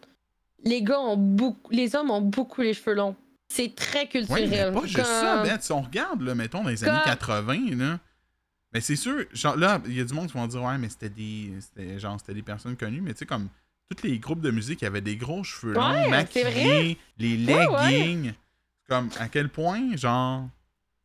les 0.65 0.81
gars 0.81 0.99
ont 0.99 1.15
beaucoup. 1.15 1.71
Les 1.71 1.95
hommes 1.95 2.11
ont 2.11 2.19
beaucoup 2.19 2.61
les 2.61 2.73
cheveux 2.73 2.95
longs. 2.95 3.15
C'est 3.47 3.73
très 3.73 4.07
culturel. 4.07 4.49
mais 4.49 4.71
pas 4.81 4.85
juste 4.85 5.05
ça, 5.05 5.41
Ben. 5.43 5.57
Si 5.61 5.71
on 5.71 5.81
regarde, 5.81 6.21
là, 6.21 6.35
mettons, 6.35 6.63
dans 6.63 6.69
les 6.69 6.75
Comme- 6.75 6.89
années 6.89 6.99
80, 7.05 7.75
là. 7.77 7.99
Mais 8.73 8.81
c'est 8.81 8.95
sûr, 8.95 9.25
genre, 9.33 9.55
là, 9.55 9.81
il 9.85 9.97
y 9.97 10.01
a 10.01 10.03
du 10.03 10.13
monde 10.13 10.27
qui 10.27 10.33
vont 10.33 10.47
dire, 10.47 10.61
ouais, 10.61 10.77
mais 10.77 10.89
c'était 10.89 11.09
des. 11.09 11.53
C'était, 11.59 11.99
genre, 11.99 12.19
c'était 12.19 12.33
des 12.33 12.41
personnes 12.43 12.75
connues, 12.75 13.01
mais 13.01 13.13
tu 13.13 13.19
sais, 13.19 13.25
comme. 13.25 13.49
Tous 13.89 14.05
les 14.05 14.19
groupes 14.19 14.41
de 14.41 14.51
musique, 14.51 14.83
avait 14.83 14.99
des 14.99 15.15
gros 15.15 15.45
cheveux 15.45 15.71
longs, 15.71 15.89
Ouais, 15.89 16.09
maquillés, 16.09 16.97
les 17.17 17.45
Ouais, 17.45 17.65
leggings. 17.65 18.33
Comme, 18.89 19.09
à 19.17 19.29
quel 19.29 19.47
point, 19.47 19.95
genre. 19.95 20.49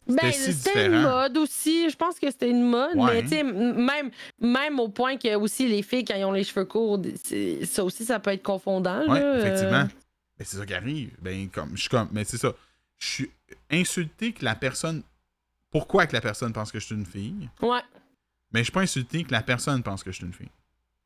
Ben, 0.09 0.33
si 0.33 0.53
c'était 0.53 0.87
une 0.87 1.03
mode 1.03 1.39
aussi. 1.39 1.89
Je 1.89 1.97
pense 1.97 2.19
que 2.19 2.29
c'était 2.29 2.51
une 2.51 2.69
mode. 2.69 2.97
Mais 2.97 3.23
tu 3.23 3.29
sais, 3.29 3.45
même, 3.45 4.11
même 4.41 4.81
au 4.81 4.89
point 4.89 5.17
que 5.17 5.33
aussi 5.37 5.69
les 5.69 5.83
filles, 5.83 6.05
quand 6.05 6.17
ils 6.17 6.25
ont 6.25 6.33
les 6.33 6.43
cheveux 6.43 6.65
courts, 6.65 7.01
ça 7.65 7.85
aussi, 7.85 8.05
ça 8.05 8.19
peut 8.19 8.33
être 8.33 8.43
confondant. 8.43 9.01
Ouais, 9.03 9.21
là, 9.21 9.27
euh. 9.27 9.41
effectivement. 9.41 9.85
Ben, 9.85 10.45
c'est 10.45 10.57
ça 10.57 10.67
qui 10.67 10.75
arrive. 10.75 11.11
Ben, 11.21 11.49
comme, 11.51 11.77
je 11.77 11.83
suis 11.83 11.89
comme, 11.89 12.09
mais 12.11 12.25
c'est 12.25 12.39
ça. 12.39 12.53
Je 12.99 13.07
suis 13.07 13.31
insulté 13.71 14.33
que 14.33 14.45
la 14.45 14.57
personne. 14.57 15.03
Pourquoi 15.73 16.07
que 16.07 16.12
la 16.12 16.20
personne 16.20 16.53
pense 16.53 16.70
que 16.70 16.78
je 16.78 16.86
suis 16.86 16.94
une 16.94 17.07
fille? 17.07 17.49
Ouais. 17.61 17.81
Mais 18.53 18.61
je 18.61 18.65
suis 18.65 18.73
pas 18.73 18.82
insulté 18.82 19.24
que 19.24 19.32
la 19.32 19.43
personne 19.43 19.82
pense 19.82 20.05
que 20.05 20.12
je 20.12 20.16
suis 20.19 20.27
une 20.27 20.32
fille. 20.35 20.51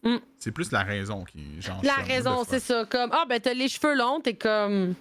Mm. 0.02 0.16
C'est 0.38 0.50
plus 0.52 0.72
la 0.72 0.82
raison 0.82 1.24
qui. 1.24 1.60
Genre, 1.62 1.80
La 1.82 1.94
raison, 1.94 2.44
c'est 2.44 2.60
ça. 2.60 2.84
Comme, 2.84 3.10
ah, 3.12 3.24
ben, 3.28 3.40
t'as 3.40 3.54
les 3.54 3.68
cheveux 3.68 3.94
longs, 3.94 4.20
t'es 4.20 4.34
comme. 4.34 4.94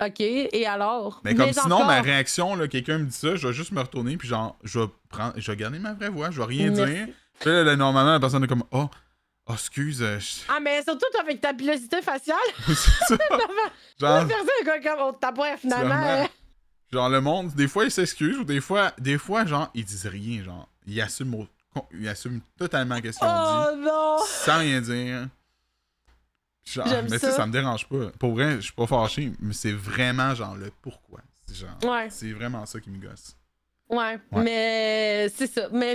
OK, 0.00 0.20
et 0.20 0.66
alors? 0.66 1.20
Mais 1.24 1.36
comme 1.36 1.52
sinon, 1.52 1.76
encore- 1.76 1.86
ma 1.86 2.00
réaction, 2.00 2.56
là, 2.56 2.66
quelqu'un 2.66 2.98
me 2.98 3.04
dit 3.04 3.16
ça, 3.16 3.36
je 3.36 3.46
vais 3.46 3.54
juste 3.54 3.70
me 3.70 3.80
retourner, 3.80 4.16
puis 4.16 4.26
genre, 4.26 4.56
je 4.64 4.80
vais 4.80 4.86
prendre, 5.08 5.34
je 5.36 5.48
vais 5.52 5.56
garder 5.56 5.78
ma 5.78 5.92
vraie 5.92 6.08
voix, 6.08 6.32
je 6.32 6.38
vais 6.40 6.46
rien 6.46 6.70
dire. 6.70 7.06
Puis 7.38 7.48
là, 7.50 7.62
là, 7.62 7.76
normalement, 7.76 8.10
la 8.12 8.18
personne 8.20 8.42
est 8.42 8.48
comme, 8.48 8.64
oh, 8.72 8.88
oh 9.46 9.52
excuse, 9.52 10.02
euh, 10.02 10.18
je- 10.18 10.40
Ah, 10.48 10.58
mais 10.60 10.82
surtout, 10.82 11.06
avec 11.20 11.40
ta 11.40 11.54
pilosité 11.54 12.02
faciale, 12.02 12.36
c'est 12.66 12.74
ça. 12.74 13.16
la 14.00 14.18
genre, 14.18 14.28
personne 14.28 14.48
est 14.62 14.82
comme, 14.82 14.98
on 15.00 15.12
t'a 15.12 15.30
pas 15.32 15.56
finalement. 15.58 16.26
Genre, 16.94 17.08
le 17.08 17.20
monde, 17.20 17.52
des 17.54 17.66
fois, 17.66 17.84
ils 17.84 17.90
s'excusent, 17.90 18.38
ou 18.38 18.44
des 18.44 18.60
fois, 18.60 18.92
des 18.98 19.18
fois, 19.18 19.44
genre, 19.44 19.68
ils 19.74 19.84
disent 19.84 20.06
rien, 20.06 20.44
genre, 20.44 20.68
ils 20.86 21.00
assument, 21.00 21.44
ils 21.92 22.06
assument 22.06 22.40
totalement 22.56 23.00
qu'est-ce 23.00 23.18
qu'ils 23.18 23.26
ont 23.26 23.72
dit, 23.72 23.82
Oh 23.82 23.84
non! 23.84 24.16
sans 24.24 24.58
rien 24.60 24.80
dire. 24.80 25.26
Genre, 26.64 26.86
mais 27.10 27.18
ça. 27.18 27.32
ça 27.32 27.46
me 27.46 27.52
dérange 27.52 27.88
pas. 27.88 28.10
Pour 28.18 28.34
vrai, 28.34 28.54
je 28.56 28.60
suis 28.60 28.72
pas 28.72 28.86
fâché, 28.86 29.32
mais 29.40 29.52
c'est 29.54 29.72
vraiment, 29.72 30.36
genre, 30.36 30.54
le 30.54 30.70
pourquoi. 30.82 31.18
C'est 31.48 31.56
genre, 31.56 31.76
Ouais. 31.92 32.06
c'est 32.10 32.30
vraiment 32.32 32.64
ça 32.64 32.78
qui 32.78 32.90
me 32.90 32.98
gosse. 33.04 33.36
Ouais, 33.90 34.18
Ouais. 34.30 34.42
mais 34.44 35.28
c'est 35.34 35.48
ça. 35.48 35.68
Mais 35.72 35.94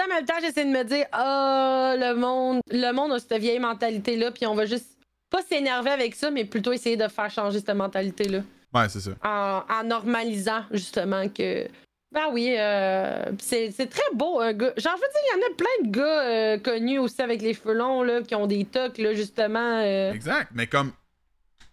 en 0.00 0.06
même 0.08 0.24
temps, 0.24 0.34
j'essaie 0.40 0.64
de 0.64 0.70
me 0.70 0.84
dire, 0.84 1.06
ah, 1.10 1.94
le 1.98 2.14
monde, 2.14 2.60
le 2.70 2.92
monde 2.92 3.12
a 3.14 3.18
cette 3.18 3.34
vieille 3.40 3.58
mentalité-là, 3.58 4.30
puis 4.30 4.46
on 4.46 4.54
va 4.54 4.64
juste 4.64 4.96
pas 5.28 5.42
s'énerver 5.42 5.90
avec 5.90 6.14
ça, 6.14 6.30
mais 6.30 6.44
plutôt 6.44 6.72
essayer 6.72 6.96
de 6.96 7.08
faire 7.08 7.30
changer 7.32 7.58
cette 7.58 7.70
mentalité-là. 7.76 8.42
Ouais, 8.74 8.88
c'est 8.88 9.00
ça. 9.00 9.12
En, 9.22 9.62
en 9.72 9.84
normalisant, 9.84 10.64
justement, 10.72 11.28
que. 11.28 11.68
Ben 12.12 12.26
oui, 12.32 12.54
euh, 12.56 13.32
c'est 13.38 13.72
très 13.90 14.14
beau, 14.14 14.40
un 14.40 14.52
gars. 14.52 14.72
Genre, 14.76 14.92
je 14.96 15.00
veux 15.02 15.08
dire, 15.12 15.20
il 15.24 15.40
y 15.40 15.44
en 15.44 15.46
a 15.52 15.56
plein 15.56 15.88
de 15.90 15.96
gars 15.96 16.22
euh, 16.22 16.58
connus 16.58 16.98
aussi 17.00 17.20
avec 17.22 17.42
les 17.42 17.54
cheveux 17.54 17.74
longs, 17.74 18.02
là, 18.04 18.22
qui 18.22 18.34
ont 18.36 18.46
des 18.46 18.64
tocs, 18.64 18.98
là, 18.98 19.14
justement. 19.14 19.80
euh. 19.82 20.12
Exact, 20.12 20.50
mais 20.54 20.66
comme. 20.68 20.92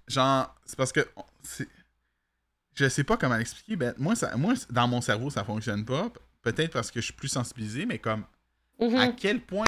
Genre, 0.08 0.54
c'est 0.66 0.76
parce 0.78 0.92
que. 0.92 1.02
Je 2.74 2.88
sais 2.90 3.04
pas 3.04 3.18
comment 3.18 3.36
l'expliquer. 3.38 3.76
Ben, 3.76 3.94
moi, 3.98 4.16
ça, 4.16 4.36
moi, 4.38 4.54
dans 4.70 4.88
mon 4.88 5.02
cerveau, 5.02 5.30
ça 5.30 5.44
fonctionne 5.44 5.86
pas. 5.86 6.10
Peut-être 6.42 6.72
parce 6.74 6.90
que 6.90 7.00
je 7.02 7.06
suis 7.06 7.14
plus 7.14 7.28
sensibilisé, 7.28 7.86
mais 7.86 8.00
comme. 8.00 8.24
À 8.98 9.10
quel 9.10 9.42
point 9.42 9.66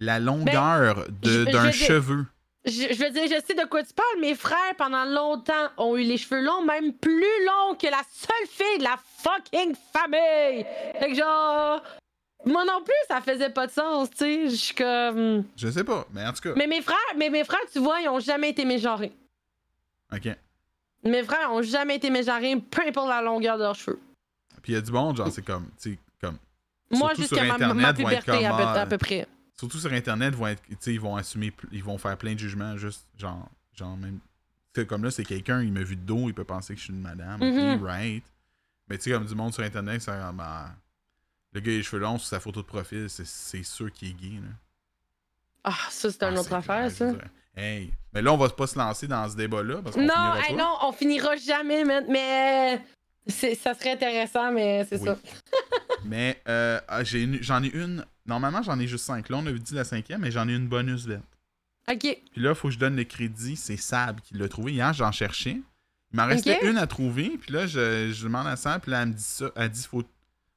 la 0.00 0.18
longueur 0.18 1.06
de- 1.08 1.30
je 1.30 1.52
d'un 1.52 1.70
cheveu. 1.70 2.26
Je, 2.64 2.94
je 2.94 3.04
veux 3.04 3.10
dire, 3.10 3.24
je 3.24 3.44
sais 3.46 3.54
de 3.54 3.66
quoi 3.68 3.82
tu 3.82 3.92
parles. 3.92 4.20
Mes 4.20 4.34
frères, 4.34 4.74
pendant 4.78 5.04
longtemps, 5.04 5.68
ont 5.76 5.96
eu 5.96 6.02
les 6.02 6.16
cheveux 6.16 6.40
longs, 6.42 6.62
même 6.62 6.94
plus 6.94 7.44
longs 7.46 7.74
que 7.74 7.86
la 7.86 8.02
seule 8.10 8.48
fille 8.48 8.78
de 8.78 8.84
la 8.84 8.98
fucking 9.18 9.74
famille. 9.92 10.64
Fait 10.98 11.08
que 11.08 11.14
genre. 11.14 11.82
Moi 12.46 12.64
non 12.66 12.82
plus, 12.84 12.94
ça 13.08 13.22
faisait 13.22 13.48
pas 13.50 13.66
de 13.66 13.72
sens, 13.72 14.10
tu 14.10 14.16
sais. 14.18 14.48
Je 14.50 14.54
suis 14.54 14.74
comme. 14.74 15.44
Je 15.56 15.68
sais 15.68 15.84
pas, 15.84 16.06
mais 16.12 16.26
en 16.26 16.32
tout 16.32 16.42
cas. 16.42 16.52
Mais 16.56 16.66
mes 16.66 16.82
frères, 16.82 16.96
mais 17.16 17.30
mes 17.30 17.44
frères, 17.44 17.60
tu 17.72 17.78
vois, 17.78 18.00
ils 18.00 18.08
ont 18.08 18.20
jamais 18.20 18.50
été 18.50 18.64
mégenrés. 18.64 19.12
Ok. 20.12 20.28
Mes 21.04 21.22
frères 21.22 21.52
ont 21.52 21.62
jamais 21.62 21.96
été 21.96 22.10
mégenrés, 22.10 22.56
peu 22.56 22.82
importe 22.86 23.08
la 23.08 23.22
longueur 23.22 23.56
de 23.58 23.62
leurs 23.62 23.74
cheveux. 23.74 24.00
Puis 24.62 24.72
il 24.72 24.74
y 24.76 24.78
a 24.78 24.80
du 24.80 24.92
monde, 24.92 25.16
genre, 25.16 25.30
c'est 25.30 25.44
comme. 25.44 25.68
Tu 25.80 25.92
sais, 25.92 25.98
comme. 26.20 26.38
Moi, 26.90 27.12
jusqu'à 27.14 27.44
ma, 27.44 27.58
ma 27.74 27.92
puberté, 27.92 28.46
à 28.46 28.50
peu, 28.52 28.62
comme, 28.62 28.76
à 28.76 28.86
peu 28.86 28.98
près. 28.98 29.26
Surtout 29.58 29.78
sur 29.78 29.92
Internet, 29.92 30.34
vont 30.34 30.48
être, 30.48 30.62
tu 30.68 30.76
sais, 30.80 30.94
ils 30.94 31.00
vont 31.00 31.14
assumer, 31.16 31.52
ils 31.70 31.82
vont 31.84 31.96
faire 31.98 32.16
plein 32.18 32.34
de 32.34 32.38
jugements, 32.38 32.76
juste 32.76 33.06
genre, 33.16 33.48
genre 33.74 33.96
même. 33.96 34.18
comme 34.88 35.04
là, 35.04 35.10
c'est 35.12 35.24
quelqu'un, 35.24 35.62
il 35.62 35.72
m'a 35.72 35.82
vu 35.84 35.94
de 35.96 36.00
dos, 36.02 36.28
il 36.28 36.34
peut 36.34 36.44
penser 36.44 36.74
que 36.74 36.80
je 36.80 36.84
suis 36.86 36.92
une 36.92 37.00
madame. 37.00 37.38
Mhm. 37.40 37.82
right. 37.84 38.24
Mais 38.88 38.98
tu 38.98 39.04
sais, 39.04 39.10
comme 39.12 39.24
du 39.26 39.34
monde 39.34 39.54
sur 39.54 39.62
Internet, 39.62 40.02
ça, 40.02 40.32
ben, 40.32 40.74
le 41.52 41.60
gars, 41.60 41.70
il 41.70 41.74
a 41.74 41.78
les 41.78 41.82
cheveux 41.84 42.02
longs 42.02 42.18
sur 42.18 42.26
sa 42.28 42.40
photo 42.40 42.60
de 42.62 42.66
profil, 42.66 43.08
c'est- 43.08 43.62
sûr 43.62 43.92
qu'il 43.92 44.08
est 44.10 44.12
gay. 44.14 44.40
Là. 44.42 44.48
Ah, 45.62 45.72
ça, 45.88 46.10
c'est 46.10 46.22
une 46.24 46.36
Ah, 46.36 46.40
autre 46.40 46.52
affaire, 46.52 46.90
ça. 46.90 47.12
Hey. 47.56 47.92
Mais 48.12 48.20
là, 48.20 48.32
on 48.32 48.36
va 48.36 48.48
pas 48.48 48.66
se 48.66 48.76
lancer 48.76 49.06
dans 49.06 49.28
ce 49.30 49.36
débat-là 49.36 49.80
parce 49.82 49.94
qu'on 49.94 50.02
Non, 50.04 50.34
hey, 50.34 50.54
non, 50.56 50.76
on 50.82 50.90
finira 50.92 51.36
jamais. 51.36 51.84
Mais 51.84 52.84
c'est- 53.28 53.54
ça 53.54 53.72
serait 53.74 53.92
intéressant, 53.92 54.50
mais 54.50 54.84
c'est 54.90 54.98
Oui. 54.98 55.06
ça. 55.06 55.16
Mais 56.04 56.42
euh, 56.48 56.80
ah, 56.88 57.02
j'en 57.04 57.62
ai 57.62 57.68
une. 57.68 58.04
Normalement, 58.26 58.62
j'en 58.62 58.78
ai 58.78 58.86
juste 58.86 59.04
cinq. 59.04 59.28
Là, 59.28 59.36
on 59.38 59.46
avait 59.46 59.58
dit 59.58 59.74
la 59.74 59.84
cinquième, 59.84 60.20
mais 60.20 60.30
j'en 60.30 60.48
ai 60.48 60.54
une 60.54 60.68
bonus 60.68 61.06
lettre. 61.06 61.24
Ok. 61.88 62.00
Puis 62.00 62.40
là, 62.40 62.50
il 62.50 62.54
faut 62.54 62.68
que 62.68 62.74
je 62.74 62.78
donne 62.78 62.96
le 62.96 63.04
crédit. 63.04 63.56
C'est 63.56 63.76
Sab 63.76 64.20
qui 64.20 64.34
l'a 64.34 64.48
trouvé. 64.48 64.72
Hier, 64.72 64.92
j'en 64.94 65.12
cherchais. 65.12 65.60
Il 66.12 66.16
m'en 66.16 66.26
restait 66.26 66.58
une 66.68 66.78
à 66.78 66.86
trouver. 66.86 67.36
Puis 67.40 67.52
là, 67.52 67.66
je, 67.66 68.12
je 68.12 68.24
demande 68.24 68.46
à 68.46 68.56
Sab. 68.56 68.80
Puis 68.80 68.90
là, 68.90 69.02
elle 69.02 69.08
me 69.08 69.14
dit 69.14 69.22
ça. 69.22 69.50
Elle 69.56 69.68
dit 69.68 69.82
faut. 69.82 70.02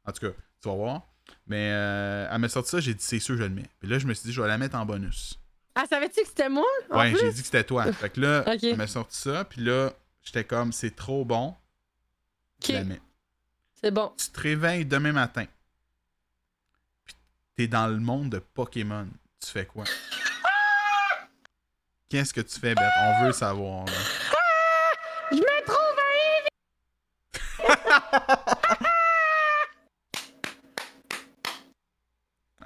En 0.06 0.11
tout 0.11 0.26
cas, 0.26 0.31
tu 0.61 0.69
vas 0.69 0.76
voir. 0.76 1.02
Mais 1.45 1.72
euh, 1.73 2.30
elle 2.31 2.39
m'a 2.39 2.48
sorti 2.48 2.69
ça. 2.69 2.80
J'ai 2.80 2.94
dit 2.94 3.03
c'est 3.03 3.19
sûr, 3.19 3.35
je 3.35 3.44
le 3.44 3.49
mets. 3.49 3.69
Puis 3.80 3.89
là, 3.89 3.99
je 3.99 4.07
me 4.07 4.14
suis 4.14 4.27
dit, 4.27 4.34
je 4.34 4.41
vais 4.41 4.48
la 4.48 4.57
mettre 4.57 4.77
en 4.77 4.85
bonus. 4.85 5.38
Ah, 5.76 5.85
savais-tu 5.89 6.22
que 6.22 6.27
c'était 6.27 6.49
moi? 6.49 6.65
En 6.89 6.99
ouais, 6.99 7.14
j'ai 7.19 7.31
dit 7.31 7.41
que 7.41 7.45
c'était 7.45 7.64
toi. 7.64 7.91
Fait 7.91 8.10
que 8.10 8.22
là, 8.22 8.45
elle 8.61 8.77
m'a 8.77 8.88
sorti 8.88 9.18
ça. 9.18 9.44
Puis 9.44 9.61
là, 9.61 9.91
j'étais 10.23 10.44
comme, 10.44 10.72
c'est 10.72 10.95
trop 10.95 11.26
bon. 11.26 11.53
Je 12.65 12.72
la 12.72 12.84
mets. 12.84 13.02
C'est 13.80 13.91
bon. 13.91 14.11
Tu 14.18 14.30
te 14.30 14.39
réveilles 14.39 14.85
demain 14.85 15.11
matin. 15.11 15.45
T'es 17.58 17.68
dans 17.68 17.88
le 17.88 17.98
monde 18.00 18.30
de 18.30 18.38
Pokémon. 18.40 19.08
Tu 19.44 19.50
fais 19.52 19.66
quoi? 19.66 19.84
Qu'est-ce 22.10 22.32
que 22.34 22.42
tu 22.42 22.60
fais, 22.60 22.76
Beth? 22.76 22.86
On 23.02 23.26
veut 23.26 23.32
savoir. 23.32 23.86
là. 23.86 23.92
Je 25.32 25.38
me 25.38 25.66
trouve 25.66 25.84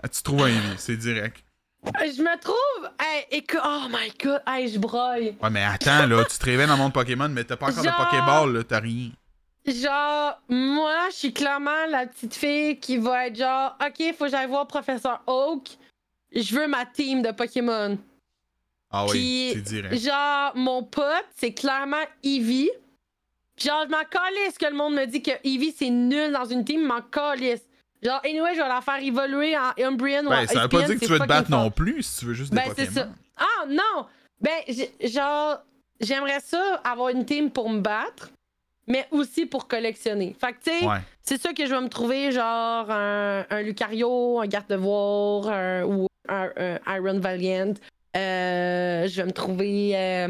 Ah, 0.03 0.07
tu 0.09 0.23
trouves 0.23 0.43
un 0.43 0.47
Eevee, 0.47 0.75
c'est 0.77 0.97
direct. 0.97 1.43
un... 1.85 2.05
Je 2.05 2.21
me 2.21 2.39
trouve... 2.39 2.89
Hey, 2.99 3.25
écoute... 3.31 3.59
Oh 3.63 3.87
my 3.89 4.11
God. 4.21 4.41
Hey, 4.47 4.71
je 4.71 4.79
broille. 4.79 5.35
Ouais, 5.41 5.49
mais 5.49 5.63
attends, 5.63 6.05
là, 6.07 6.23
tu 6.25 6.37
te 6.37 6.45
réveilles 6.45 6.67
dans 6.67 6.73
le 6.75 6.79
monde 6.79 6.93
Pokémon, 6.93 7.29
mais 7.29 7.43
t'as 7.43 7.57
pas 7.57 7.71
encore 7.71 7.83
Genre- 7.83 7.99
de 7.99 8.03
Pokéball, 8.05 8.53
là, 8.53 8.63
t'as 8.63 8.79
rien. 8.79 9.11
Genre, 9.65 10.41
moi, 10.49 11.09
je 11.11 11.15
suis 11.15 11.33
clairement 11.33 11.85
la 11.89 12.07
petite 12.07 12.33
fille 12.33 12.79
qui 12.79 12.97
va 12.97 13.27
être 13.27 13.35
genre, 13.35 13.77
OK, 13.85 14.13
faut 14.17 14.25
que 14.25 14.31
j'aille 14.31 14.47
voir 14.47 14.65
Professeur 14.67 15.21
Oak. 15.27 15.67
Je 16.33 16.55
veux 16.55 16.67
ma 16.67 16.85
team 16.85 17.21
de 17.21 17.31
Pokémon. 17.31 17.97
Ah 18.89 19.05
oui, 19.05 19.11
Puis, 19.11 19.51
c'est 19.55 19.61
direct. 19.61 19.95
Genre, 20.03 20.51
mon 20.55 20.83
pote, 20.83 21.25
c'est 21.35 21.53
clairement 21.53 22.03
Eevee. 22.23 22.69
Genre, 23.57 23.83
je 23.85 23.91
m'en 23.91 24.03
calisse 24.03 24.57
que 24.57 24.65
le 24.65 24.73
monde 24.75 24.95
me 24.95 25.05
dit 25.05 25.21
que 25.21 25.31
Eevee, 25.43 25.73
c'est 25.77 25.89
nul 25.89 26.31
dans 26.31 26.45
une 26.45 26.65
team, 26.65 26.81
je 26.81 26.87
m'en 26.87 27.01
calisse. 27.01 27.61
Genre, 28.01 28.19
anyway, 28.25 28.55
je 28.55 28.61
vais 28.61 28.67
la 28.67 28.81
faire 28.81 29.01
évoluer 29.01 29.55
en 29.55 29.71
Umbreon 29.79 30.23
ou 30.23 30.27
en 30.27 30.29
Ben, 30.31 30.47
ça 30.47 30.63
veut 30.63 30.69
pas 30.69 30.81
dire 30.83 30.99
que 30.99 31.05
tu 31.05 31.11
veux 31.11 31.19
te 31.19 31.25
battre 31.27 31.49
fort. 31.49 31.59
non 31.65 31.69
plus 31.71 32.01
si 32.01 32.19
tu 32.19 32.25
veux 32.25 32.33
juste 32.33 32.51
Ben, 32.53 32.63
des 32.73 32.85
Pokémon. 32.87 32.91
ça. 32.93 33.09
Ah, 33.37 33.65
non! 33.67 34.07
Ben, 34.39 34.63
genre, 35.03 35.59
j'aimerais 35.99 36.39
ça, 36.39 36.81
avoir 36.83 37.09
une 37.09 37.23
team 37.25 37.51
pour 37.51 37.69
me 37.69 37.79
battre, 37.79 38.31
mais 38.87 39.05
aussi 39.11 39.45
pour 39.45 39.67
collectionner. 39.67 40.35
Fait 40.39 40.53
que, 40.53 40.63
tu 40.63 40.79
sais, 40.79 40.85
Ouais. 40.85 40.97
c'est 41.23 41.39
ça 41.41 41.53
que 41.53 41.65
je 41.65 41.73
vais 41.73 41.81
me 41.81 41.89
trouver, 41.89 42.31
genre, 42.31 42.89
un, 42.89 43.45
un 43.49 43.61
Lucario, 43.61 44.39
un 44.39 44.47
Gardevoir, 44.47 45.47
un, 45.49 45.83
ou 45.83 46.07
un, 46.29 46.49
un 46.57 46.95
Iron 46.97 47.19
Valiant. 47.19 47.73
Euh, 48.15 49.07
je 49.07 49.21
vais 49.21 49.25
me 49.27 49.31
trouver. 49.31 49.91
euh, 49.95 50.27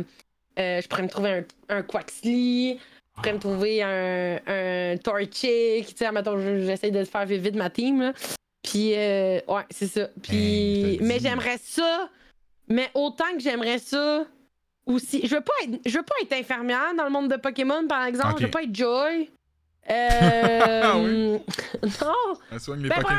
euh, 0.60 0.82
je 0.82 0.88
pourrais 0.88 1.04
me 1.04 1.08
trouver 1.10 1.44
un, 1.70 1.82
Quaxly. 1.82 2.78
Je 2.78 3.14
pourrais 3.16 3.34
me 3.34 3.40
trouver 3.40 3.82
un, 3.84 4.40
un 4.48 4.98
Torchic. 4.98 5.88
Tu 5.88 5.96
sais, 5.98 6.12
mettons, 6.12 6.38
je- 6.40 6.66
j'essaie 6.66 6.92
de 6.92 7.04
faire 7.04 7.26
vite 7.26 7.42
vite 7.42 7.56
ma 7.56 7.70
team, 7.70 8.02
là. 8.02 8.14
Puis, 8.64 8.94
euh, 8.96 9.40
ouais, 9.48 9.64
c'est 9.72 9.88
ça. 9.88 10.08
Puis, 10.22 11.00
mais 11.02 11.20
j'aimerais 11.20 11.58
ça. 11.62 12.10
Mais 12.68 12.90
autant 12.94 13.26
que 13.34 13.40
j'aimerais 13.40 13.80
ça 13.80 14.26
aussi. 14.92 15.26
Je 15.26 15.36
veux 15.36 15.42
pas 15.42 15.54
être, 15.64 15.80
je 15.86 15.98
veux 15.98 16.04
pas 16.04 16.16
être 16.22 16.34
infirmière 16.34 16.94
dans 16.98 17.04
le 17.06 17.10
monde 17.10 17.30
de 17.30 17.36
Pokémon, 17.38 17.88
par 17.88 18.06
exemple. 18.06 18.34
Ok. 18.34 18.40
Je 18.40 18.46
veux 18.46 18.52
pas 18.52 18.64
être 18.64 18.76
Joy. 18.76 19.30
Euh, 19.90 20.82
Ah 20.84 20.98
oui? 20.98 21.40
Non. 22.02 22.14
Elle 22.52 22.60
soigne 22.60 22.82
les 22.84 22.90
Ben, 22.90 22.96
Pokémon. 23.02 23.10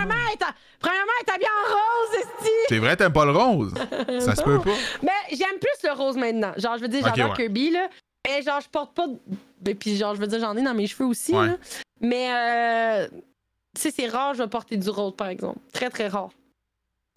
premièrement, 0.79 1.13
elle 1.21 1.29
est- 1.29 1.33
habillée 1.35 1.49
en 1.49 1.73
rose, 1.73 2.17
esti. 2.19 2.51
C'est 2.69 2.79
vrai, 2.79 2.97
t'aimes 2.97 3.13
pas 3.13 3.25
le 3.25 3.33
rose? 3.33 3.75
Ça 4.21 4.37
se 4.37 4.43
peut 4.43 4.61
pas. 4.61 4.71
Mais 5.03 5.11
j'aime 5.37 5.59
plus 5.61 5.89
le 5.89 5.93
rose 5.93 6.17
maintenant. 6.17 6.53
Genre, 6.57 6.77
je 6.77 6.83
veux 6.83 6.89
dire, 6.89 7.03
j'adore 7.05 7.31
ouais. 7.31 7.37
Kirby, 7.37 7.71
là. 7.71 7.89
Mais 8.27 8.43
genre, 8.43 8.61
je 8.61 8.69
porte 8.69 8.95
pas. 8.95 9.07
Et 9.67 9.75
puis, 9.75 9.97
genre, 9.97 10.15
je 10.15 10.21
veux 10.21 10.27
dire, 10.29 10.39
j'en 10.41 10.57
ai 10.57 10.63
dans 10.63 10.75
mes 10.75 10.87
cheveux 10.87 11.07
aussi, 11.09 11.33
Ouais. 11.35 11.49
là. 11.49 11.57
Mais, 12.01 12.29
euh... 12.33 13.09
tu 13.75 13.81
sais, 13.83 13.91
c'est 13.91 14.07
rare, 14.09 14.35
je 14.35 14.43
vais 14.43 14.49
porter 14.49 14.77
du 14.77 14.89
rose, 14.91 15.15
par 15.17 15.29
exemple. 15.29 15.59
Très, 15.73 15.91
très 15.91 16.07
rare. 16.09 16.31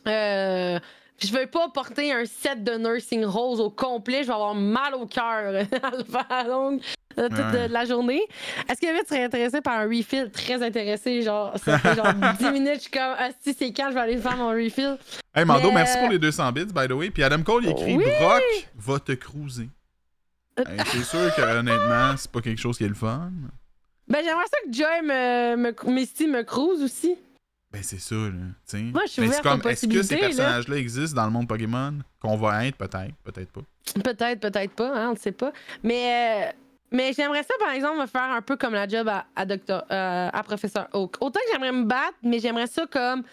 Euh. 0.07 0.79
Je 1.23 1.31
veux 1.31 1.47
pas 1.47 1.69
porter 1.69 2.11
un 2.11 2.25
set 2.25 2.63
de 2.63 2.73
nursing 2.73 3.23
rose 3.23 3.59
au 3.61 3.69
complet, 3.69 4.23
je 4.23 4.27
vais 4.27 4.33
avoir 4.33 4.53
mal 4.53 4.95
au 4.95 5.05
cœur 5.05 5.23
à 5.83 5.91
le 5.91 6.03
faire 6.03 6.47
longue 6.47 6.81
euh, 7.17 7.29
toute 7.29 7.37
Ouais. 7.37 7.43
euh, 7.55 7.67
la 7.69 7.85
journée. 7.85 8.21
Est-ce 8.69 8.81
que 8.81 8.99
tu 9.01 9.07
serais 9.07 9.23
intéressé 9.23 9.61
par 9.61 9.79
un 9.79 9.83
refill? 9.85 10.29
Très 10.31 10.61
intéressé, 10.61 11.21
genre, 11.21 11.53
ça 11.57 11.79
fait 11.79 11.95
genre 11.95 12.13
10 12.39 12.51
minutes, 12.51 12.75
je 12.75 12.79
suis 12.81 12.91
comme, 12.91 13.15
ah, 13.17 13.29
si 13.41 13.53
c'est 13.53 13.71
quand 13.71 13.87
je 13.89 13.93
vais 13.93 14.01
aller 14.01 14.17
faire 14.17 14.35
mon 14.35 14.49
refill? 14.49 14.97
Hey, 15.33 15.45
Mando, 15.45 15.69
Mais, 15.69 15.75
merci 15.75 15.97
euh, 15.97 16.01
pour 16.01 16.09
les 16.09 16.19
200 16.19 16.51
bits, 16.51 16.65
by 16.65 16.87
the 16.87 16.91
way. 16.91 17.09
Puis 17.11 17.23
Adam 17.23 17.41
Cole, 17.43 17.63
il 17.63 17.69
écrit 17.71 17.95
Oui! 17.95 18.03
Brock 18.19 18.43
va 18.75 18.99
te 18.99 19.11
cruiser. 19.13 19.69
Euh, 20.59 20.63
Hey, 20.67 20.79
c'est 20.87 21.03
sûr 21.03 21.33
que, 21.35 21.41
honnêtement, 21.41 22.15
c'est 22.17 22.31
pas 22.31 22.41
quelque 22.41 22.59
chose 22.59 22.77
qui 22.77 22.83
est 22.83 22.89
le 22.89 22.93
fun. 22.93 23.31
Ben, 24.07 24.19
j'aimerais 24.23 24.45
ça 24.51 24.57
que 24.65 24.73
Joy 24.73 25.01
me, 25.01 25.55
me, 25.55 25.91
Misty 25.91 26.27
me 26.27 26.43
cruise 26.43 26.83
aussi. 26.83 27.15
Ben, 27.75 27.83
c'est 27.83 27.99
ça, 27.99 28.15
là. 28.15 28.79
Moi, 28.93 29.01
je 29.05 29.11
suis 29.11 29.21
ouverte 29.23 29.43
comme, 29.43 29.61
Est-ce 29.69 29.85
que 29.85 30.01
ces 30.01 30.15
personnages-là 30.15 30.77
existent 30.77 31.17
dans 31.17 31.25
le 31.25 31.31
monde 31.31 31.47
Pokémon 31.47 31.93
Qu'on 32.21 32.37
va 32.37 32.65
être, 32.65 32.77
peut-être, 32.77 33.13
peut-être 33.25 33.51
pas. 33.51 33.61
Peut-être, 34.01 34.39
peut-être 34.39 34.71
pas, 34.71 34.95
hein, 34.95 35.09
on 35.09 35.13
ne 35.13 35.17
sait 35.17 35.33
pas. 35.33 35.51
Mais, 35.83 36.47
euh, 36.47 36.51
mais 36.93 37.11
j'aimerais 37.11 37.43
ça, 37.43 37.53
par 37.59 37.71
exemple, 37.73 37.99
me 37.99 38.05
faire 38.05 38.31
un 38.31 38.41
peu 38.41 38.55
comme 38.55 38.73
la 38.73 38.87
job 38.87 39.09
à, 39.09 39.25
à, 39.35 39.45
Docteur, 39.45 39.83
euh, 39.91 40.29
à 40.31 40.43
Professeur 40.43 40.87
Oak. 40.93 41.17
Autant 41.19 41.39
que 41.41 41.51
j'aimerais 41.51 41.73
me 41.73 41.83
battre, 41.83 42.15
mais 42.23 42.39
j'aimerais 42.39 42.67
ça 42.67 42.85
comme 42.89 43.23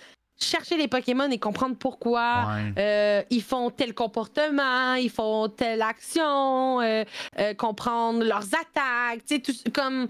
chercher 0.41 0.77
les 0.77 0.89
Pokémon 0.89 1.31
et 1.31 1.39
comprendre 1.39 1.77
pourquoi. 1.77 2.49
Ouais. 2.49 2.75
euh, 2.79 3.23
ils 3.31 3.43
font 3.43 3.71
tel 3.71 3.95
comportement, 3.95 4.95
ils 4.95 5.11
font 5.11 5.49
telle 5.51 5.83
action, 5.83 6.81
comprendre 7.57 8.25
leurs 8.25 8.47
attaques, 8.47 9.25
tu 9.25 9.37
sais, 9.37 9.39
tout 9.41 9.53
comme 9.73 10.09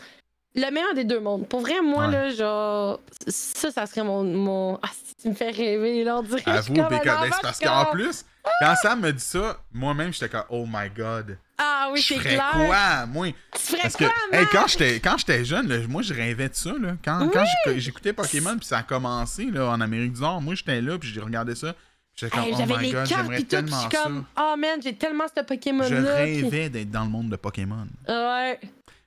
le 0.54 0.70
meilleur 0.70 0.94
des 0.94 1.04
deux 1.04 1.20
mondes. 1.20 1.46
Pour 1.48 1.60
vrai, 1.60 1.80
moi, 1.82 2.06
Ouais. 2.06 2.12
là, 2.12 2.30
genre, 2.30 3.00
ça, 3.28 3.70
ça 3.70 3.86
serait 3.86 4.04
mon. 4.04 4.22
mon... 4.24 4.78
Ah, 4.82 4.88
si 4.92 5.14
tu 5.22 5.28
me 5.28 5.34
fais 5.34 5.50
rêver, 5.50 6.04
là, 6.04 6.18
on 6.18 6.22
dirait 6.22 6.42
que 6.42 6.50
je 6.50 6.56
Avoue, 6.56 6.74
quand- 6.74 6.88
c'est 6.90 7.42
parce 7.42 7.60
je 7.60 7.64
qu'en 7.66 7.84
plus, 7.86 8.24
quand 8.60 8.74
Sam 8.82 9.00
me 9.00 9.12
dit 9.12 9.22
ça, 9.22 9.58
moi-même, 9.72 10.12
j'étais 10.12 10.28
comme, 10.28 10.44
oh 10.50 10.64
my 10.66 10.88
god. 10.96 11.38
Ah 11.58 11.88
oui, 11.92 12.00
je 12.00 12.14
c'est 12.14 12.20
clair. 12.20 12.50
quoi, 12.52 13.06
moi? 13.06 13.28
Tu 13.54 13.58
ferais 13.60 13.82
Parce 13.82 13.94
que, 13.96 14.04
quoi, 14.04 14.12
hey, 14.32 14.40
man? 14.40 14.48
quand 14.52 14.66
j'étais 14.66 14.98
quand 15.00 15.16
j'étais 15.18 15.44
jeune, 15.44 15.68
là, 15.68 15.76
moi, 15.88 16.02
je 16.02 16.12
rêvais 16.12 16.48
de 16.48 16.54
ça. 16.54 16.70
Là. 16.80 16.96
Quand, 17.04 17.28
quand 17.32 17.44
j'éc- 17.66 17.78
j'écoutais 17.78 18.12
Pokémon, 18.12 18.56
puis 18.58 18.66
ça 18.66 18.78
a 18.78 18.82
commencé 18.82 19.44
là, 19.46 19.66
en 19.70 19.80
Amérique 19.80 20.12
du 20.14 20.20
Nord, 20.20 20.40
moi, 20.42 20.54
j'étais 20.56 20.80
là, 20.80 20.98
puis 20.98 21.08
j'ai 21.08 21.20
regardé 21.20 21.54
ça. 21.54 21.74
J'étais 22.16 22.36
comme, 22.36 22.44
Hey, 22.46 22.52
oh 22.52 22.56
J'avais 22.58 22.76
my 22.76 22.82
les 22.86 22.92
god, 22.92 23.06
j'aimerais 23.06 23.36
tout, 23.38 23.42
je 23.42 23.46
tellement 23.46 23.80
suis 23.80 23.90
ça. 23.90 24.02
comme, 24.02 24.24
oh 24.38 24.54
man, 24.58 24.80
j'ai 24.82 24.94
tellement 24.96 25.24
ce 25.28 25.40
Je 25.40 25.46
Pokémon-là. 25.46 26.24
pis- 26.24 26.42
rêvais 26.42 26.68
d'être 26.68 26.90
dans 26.90 27.04
le 27.04 27.10
monde 27.10 27.28
de 27.30 27.36
Pokémon. 27.36 27.86
Ouais. 28.08 28.60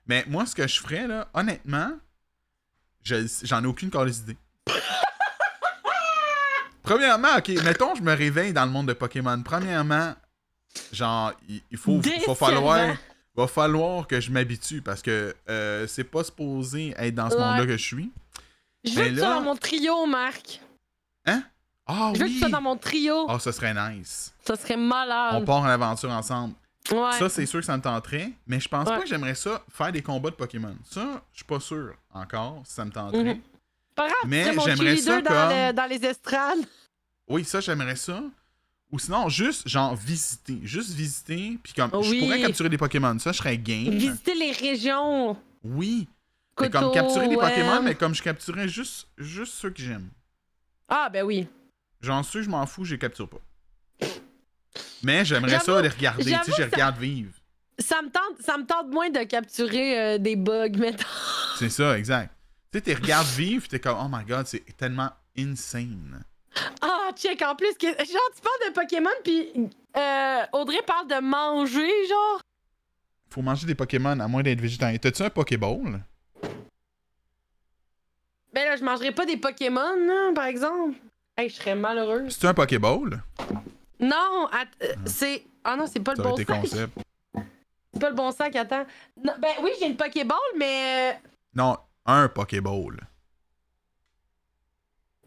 Mais 0.07 0.23
moi, 0.27 0.45
ce 0.45 0.53
que 0.55 0.67
je 0.67 0.79
ferais, 0.79 1.07
là, 1.07 1.27
honnêtement, 1.33 1.91
je- 3.03 3.27
j'en 3.43 3.63
ai 3.63 3.67
aucune 3.67 3.89
calice 3.89 4.19
d'idée. 4.23 4.37
Premièrement, 6.83 7.35
ok, 7.37 7.47
mettons, 7.63 7.95
je 7.95 8.01
me 8.03 8.13
réveille 8.13 8.53
dans 8.53 8.65
le 8.65 8.71
monde 8.71 8.87
de 8.87 8.93
Pokémon. 8.93 9.41
Premièrement, 9.41 10.13
genre, 10.91 11.33
il, 11.49 11.61
il 11.71 11.77
faut, 11.77 11.99
falloir, 12.35 12.95
va 13.35 13.47
falloir 13.47 14.05
que 14.07 14.21
je 14.21 14.29
m'habitue 14.31 14.81
parce 14.83 15.01
que 15.01 15.35
euh, 15.49 15.87
c'est 15.87 16.03
pas 16.03 16.23
supposé 16.23 16.93
être 16.97 17.15
dans 17.15 17.29
ce 17.29 17.35
Ouais. 17.35 17.41
monde-là 17.41 17.65
que 17.65 17.77
je 17.77 17.83
suis. 17.83 18.11
Je 18.83 18.91
veux 18.91 19.01
Mais 19.01 19.09
que 19.09 19.13
tu 19.15 19.19
sois 19.19 19.29
là- 19.29 19.35
dans 19.35 19.41
mon 19.41 19.55
trio, 19.55 20.05
Marc. 20.05 20.61
Ah 21.87 22.11
Je 22.15 22.19
veux 22.19 22.25
que 22.25 22.29
oui! 22.29 22.33
tu 22.33 22.39
sois 22.39 22.49
dans 22.49 22.61
mon 22.61 22.77
trio. 22.77 23.25
Ah, 23.29 23.37
ça 23.39 23.51
serait 23.51 23.73
nice. 23.73 24.33
Ça 24.43 24.55
serait 24.55 24.73
On 24.75 24.79
malade. 24.79 25.45
part 25.45 25.57
en 25.57 25.65
aventure 25.65 26.09
ensemble. 26.11 26.55
Ouais. 26.91 27.13
Ça, 27.17 27.29
c'est 27.29 27.45
sûr 27.45 27.59
que 27.61 27.65
ça 27.65 27.75
me 27.77 27.81
tenterait, 27.81 28.31
mais 28.45 28.59
je 28.59 28.67
pense 28.69 28.87
Ouais. 28.87 28.95
pas 28.97 29.01
que 29.01 29.07
j'aimerais 29.07 29.33
ça 29.35 29.63
faire 29.69 29.91
des 29.91 30.01
combats 30.03 30.29
de 30.29 30.35
Pokémon. 30.35 30.75
Ça, 30.89 31.23
je 31.31 31.37
suis 31.37 31.45
pas 31.45 31.59
sûr 31.59 31.95
encore 32.13 32.61
si 32.65 32.73
ça 32.75 32.85
me 32.85 32.91
tenterait. 32.91 33.35
Mhm. 33.35 33.41
Pas 33.95 34.07
grave, 34.07 34.17
Mais 34.27 34.43
j'aimerais 34.43 34.97
ça 34.97 35.21
dans, 35.21 35.27
comme- 35.31 35.49
le- 35.49 35.71
dans 35.73 35.85
les 35.89 36.05
estrades. 36.05 36.59
Oui, 37.27 37.43
ça, 37.45 37.59
j'aimerais 37.61 37.95
ça. 37.95 38.21
Ou 38.91 38.99
sinon, 38.99 39.29
juste, 39.29 39.67
genre, 39.67 39.95
visiter. 39.95 40.59
Juste 40.63 40.91
visiter, 40.91 41.57
puis 41.63 41.73
comme, 41.73 41.89
je 42.03 42.19
pourrais 42.19 42.39
capturer 42.41 42.69
des 42.69 42.77
Pokémon. 42.77 43.17
Ça, 43.19 43.31
je 43.31 43.37
serais 43.37 43.57
game. 43.57 43.89
Visiter 43.95 44.35
les 44.35 44.51
régions. 44.51 45.35
Oui. 45.63 46.07
Mais 46.59 46.69
Koto, 46.69 46.85
comme 46.85 46.93
capturer 46.93 47.27
des 47.27 47.35
ouais. 47.35 47.49
Pokémon, 47.49 47.81
mais 47.81 47.95
comme 47.95 48.13
je 48.13 48.21
capturais 48.21 48.67
juste, 48.69 49.07
juste 49.17 49.53
ceux 49.55 49.71
que 49.71 49.81
j'aime. 49.81 50.07
Ah, 50.87 51.09
ben 51.11 51.23
oui. 51.25 51.47
J'en 52.01 52.21
suis, 52.21 52.43
je 52.43 52.49
m'en 52.49 52.65
fous, 52.67 52.85
je 52.85 52.93
les 52.93 52.99
capture 52.99 53.27
pas. 53.27 53.39
Mais 55.03 55.23
j'aimerais 55.25 55.59
ça 55.59 55.81
les 55.81 55.87
regarder, 55.89 56.23
tu 56.23 56.29
sais, 56.31 56.51
je 56.57 56.63
ça- 56.63 56.65
regarde 56.71 56.97
vivre. 56.97 57.31
Ça 57.79 58.01
me 58.01 58.09
tente, 58.09 58.41
ça 58.41 58.57
me 58.57 58.65
tente 58.65 58.87
moins 58.87 59.09
de 59.09 59.23
capturer 59.23 59.99
euh, 59.99 60.17
des 60.17 60.35
bugs, 60.35 60.69
mettons. 60.77 61.03
C'est 61.59 61.69
ça, 61.69 61.97
exact. 61.97 62.33
Tu 62.71 62.79
sais, 62.79 62.81
tu 62.83 62.93
regardes 63.01 63.27
vivre, 63.27 63.67
t'es 63.67 63.79
comme, 63.79 63.97
oh 63.99 64.07
my 64.09 64.23
god, 64.25 64.47
c'est 64.47 64.63
tellement 64.77 65.09
insane. 65.37 66.23
Ah, 66.81 67.09
check, 67.15 67.41
en 67.41 67.55
plus, 67.55 67.73
que, 67.77 67.87
genre, 67.87 68.31
tu 68.35 68.41
parles 68.41 68.69
de 68.69 68.73
Pokémon, 68.73 69.09
puis 69.23 69.69
euh, 69.97 70.41
Audrey 70.53 70.81
parle 70.87 71.07
de 71.07 71.19
manger, 71.21 71.89
genre. 72.07 72.41
Faut 73.29 73.41
manger 73.41 73.67
des 73.67 73.75
Pokémon 73.75 74.17
à 74.19 74.27
moins 74.29 74.41
d'être 74.41 74.61
végétarien. 74.61 74.97
T'as-tu 74.97 75.23
un 75.23 75.29
Pokéball? 75.29 76.01
Ben 78.53 78.63
là, 78.65 78.77
je 78.77 78.83
mangerais 78.85 79.11
pas 79.11 79.25
des 79.25 79.35
Pokémon, 79.35 79.95
là, 80.07 80.31
par 80.33 80.45
exemple. 80.45 80.95
Hey, 81.37 81.49
je 81.49 81.55
serais 81.55 81.75
malheureuse. 81.75 82.31
C'est-tu 82.33 82.47
un 82.47 82.53
Pokéball? 82.53 83.21
Non, 84.09 84.47
euh, 84.53 84.85
c'est. 85.05 85.43
Ah 85.63 85.75
non, 85.75 85.85
c'est 85.87 85.99
pas 85.99 86.13
le 86.15 86.23
bon 86.23 86.35
sac. 86.37 86.47
concept. 86.47 86.97
C'est 87.93 87.99
pas 87.99 88.09
le 88.09 88.15
bon 88.15 88.31
sac, 88.31 88.55
attends. 88.55 88.85
Non, 89.23 89.33
ben 89.39 89.51
oui, 89.63 89.71
j'ai 89.79 89.87
une 89.87 89.95
Pokéball, 89.97 90.37
mais 90.57 91.13
euh, 91.13 91.17
Non, 91.55 91.77
un 92.05 92.27
Pokéball. 92.27 92.97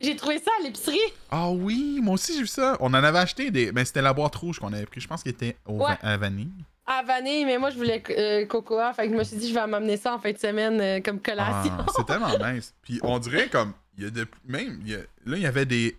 j'ai 0.00 0.14
trouvé 0.16 0.38
ça 0.38 0.50
à 0.60 0.62
l'épicerie. 0.62 0.98
Ah 1.30 1.50
oui, 1.50 1.98
moi 2.02 2.14
aussi 2.14 2.34
j'ai 2.34 2.40
vu 2.42 2.46
ça. 2.46 2.76
On 2.80 2.86
en 2.88 2.94
avait 2.94 3.18
acheté 3.18 3.50
des. 3.50 3.72
Mais 3.72 3.84
c'était 3.84 4.02
la 4.02 4.12
boîte 4.12 4.34
rouge 4.36 4.58
qu'on 4.60 4.72
avait 4.72 4.86
pris. 4.86 5.00
Je 5.00 5.08
pense 5.08 5.22
qu'il 5.22 5.32
était 5.32 5.56
au 5.66 5.84
Ouais. 5.84 5.96
à 6.02 6.16
vanille. 6.16 6.52
À 6.86 7.02
vanille, 7.02 7.44
mais 7.44 7.58
moi, 7.58 7.68
je 7.70 7.76
voulais 7.76 8.02
euh, 8.10 8.46
cocoa. 8.46 8.92
Fait 8.94 9.06
que 9.08 9.12
je 9.12 9.18
me 9.18 9.24
suis 9.24 9.36
dit, 9.36 9.48
je 9.50 9.54
vais 9.54 9.66
m'amener 9.66 9.96
ça 9.98 10.14
en 10.14 10.18
fin 10.18 10.32
de 10.32 10.38
semaine 10.38 10.80
euh, 10.80 11.00
comme 11.02 11.20
collation. 11.20 11.72
Ah, 11.78 11.84
c'est 11.94 12.06
tellement 12.06 12.30
nice. 12.52 12.74
Puis 12.82 12.98
on 13.02 13.18
dirait 13.18 13.48
comme. 13.48 13.72
Il 13.98 14.04
y 14.04 14.06
a 14.06 14.10
de. 14.10 14.26
Même. 14.46 14.80
il 14.84 14.92
y 14.92 14.94
a- 14.94 14.98
Là, 15.26 15.36
il 15.36 15.42
y 15.42 15.46
avait 15.46 15.66
des. 15.66 15.98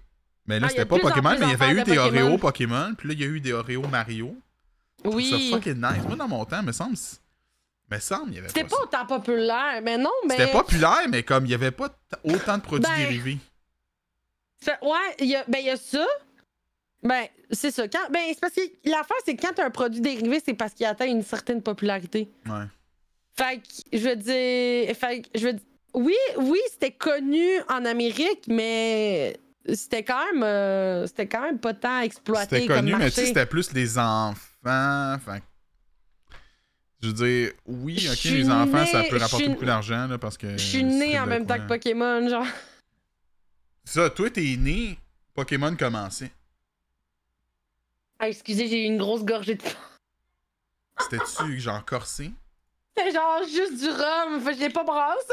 Mais 0.50 0.60
là, 0.60 0.66
Ah, 0.66 0.70
c'était 0.72 0.86
pas 0.86 0.98
Pokémon, 0.98 1.30
mais 1.40 1.46
il 1.46 1.50
y 1.50 1.54
avait 1.54 1.72
eu 1.72 1.80
de 1.80 1.84
des 1.84 1.96
Pokémon. 1.96 2.22
Oreo 2.26 2.38
Pokémon. 2.40 2.94
Puis 2.98 3.08
là, 3.08 3.14
il 3.14 3.20
y 3.22 3.24
a 3.24 3.28
eu 3.28 3.40
des 3.40 3.54
Oreo 3.54 3.88
Mario. 3.88 4.36
Je 5.06 5.10
oui. 5.12 5.30
Ça 5.52 5.56
fucking 5.58 5.76
nice. 5.76 6.04
Moi, 6.08 6.16
dans 6.16 6.28
mon 6.28 6.44
temps, 6.44 6.64
me 6.64 6.72
semble. 6.72 6.96
Me 7.92 8.00
semble, 8.00 8.32
il 8.32 8.36
y 8.36 8.40
avait 8.40 8.48
C'était 8.48 8.64
pas. 8.64 8.78
autant 8.82 9.06
populaire, 9.06 9.80
mais 9.84 9.98
non, 10.00 10.10
mais. 10.28 10.38
C'était 10.38 10.52
populaire, 10.52 11.04
mais 11.08 11.22
comme 11.22 11.46
il 11.46 11.52
y 11.52 11.54
avait 11.54 11.70
pas 11.72 11.90
autant 12.24 12.58
de 12.58 12.64
produits 12.64 12.92
Ben, 12.92 12.98
dérivés. 12.98 13.38
Ouais, 14.82 15.16
il 15.20 15.28
y 15.28 15.36
a, 15.36 15.44
ben, 15.48 15.60
il 15.60 15.66
y 15.68 15.70
a 15.70 15.78
ça. 15.78 16.06
Ben, 17.04 17.26
c'est 17.52 17.72
ça. 17.72 17.88
Quand, 17.88 18.10
ben, 18.12 18.22
c'est 18.30 18.40
parce 18.40 18.54
que 18.54 18.62
l'affaire, 18.86 19.18
c'est 19.26 19.36
que 19.36 19.42
quand 19.46 19.54
t'as 19.56 19.66
un 19.66 19.70
produit 19.70 20.02
dérivé, 20.02 20.42
c'est 20.44 20.54
parce 20.56 20.74
qu'il 20.74 20.86
atteint 20.88 21.06
une 21.08 21.24
certaine 21.24 21.62
popularité. 21.62 22.30
Ouais. 22.48 22.66
Fait 23.38 23.58
que, 23.60 23.98
je 23.98 24.10
veux 24.10 24.16
dire. 24.16 24.96
Fait 24.96 25.22
que, 25.22 25.30
je 25.40 25.46
veux 25.48 25.54
dire- 25.54 25.66
Oui, 25.94 26.16
oui, 26.38 26.60
c'était 26.72 26.92
connu 26.92 27.48
en 27.70 27.86
Amérique, 27.86 28.46
mais 28.48 29.40
c'était 29.68 30.04
quand 30.04 30.26
même. 30.32 30.44
euh, 30.44 31.08
c'était 31.08 31.28
quand 31.28 31.42
même 31.42 31.60
pas 31.60 31.74
tant 31.74 32.00
exploité 32.02 32.42
C'était 32.44 32.68
comme 32.68 32.78
connu, 32.78 32.96
mais 32.96 33.10
tu 33.10 33.16
sais, 33.16 33.26
c'était 33.28 33.46
plus 33.46 33.72
les 33.74 33.98
enfants. 33.98 34.38
Que- 34.64 35.40
je 37.02 37.08
veux 37.08 37.14
dire, 37.14 37.54
oui, 37.66 38.10
ok, 38.12 38.24
les 38.26 38.50
enfants, 38.50 38.86
ça 38.86 39.04
peut 39.04 39.18
rapporter 39.18 39.48
beaucoup 39.50 39.66
d'argent, 39.66 40.08
là, 40.08 40.18
parce 40.18 40.38
que. 40.38 40.52
Je 40.58 40.58
suis 40.58 40.84
née 40.84 41.18
en 41.20 41.24
de 41.26 41.30
même 41.30 41.46
temps 41.46 41.58
que 41.58 41.68
Pokémon, 41.68 42.28
genre. 42.28 42.46
Ça, 43.86 44.10
toi, 44.10 44.30
t'es 44.30 44.56
né, 44.58 44.98
Pokémon 45.34 45.76
commençait. 45.76 46.32
Ah, 48.20 48.28
excusez, 48.28 48.68
j'ai 48.68 48.84
eu 48.84 48.88
une 48.88 48.98
grosse 48.98 49.24
gorgée 49.24 49.56
de. 49.56 49.64
C'était-tu, 51.00 51.60
genre, 51.62 51.86
corsé? 51.86 52.32
C'était 52.98 53.12
genre 53.14 53.42
juste 53.44 53.80
du 53.82 53.88
rhum. 53.90 54.42
Fait 54.42 54.54
je 54.56 54.60
l'ai 54.60 54.70
pas 54.70 54.84
brassé. 54.84 55.24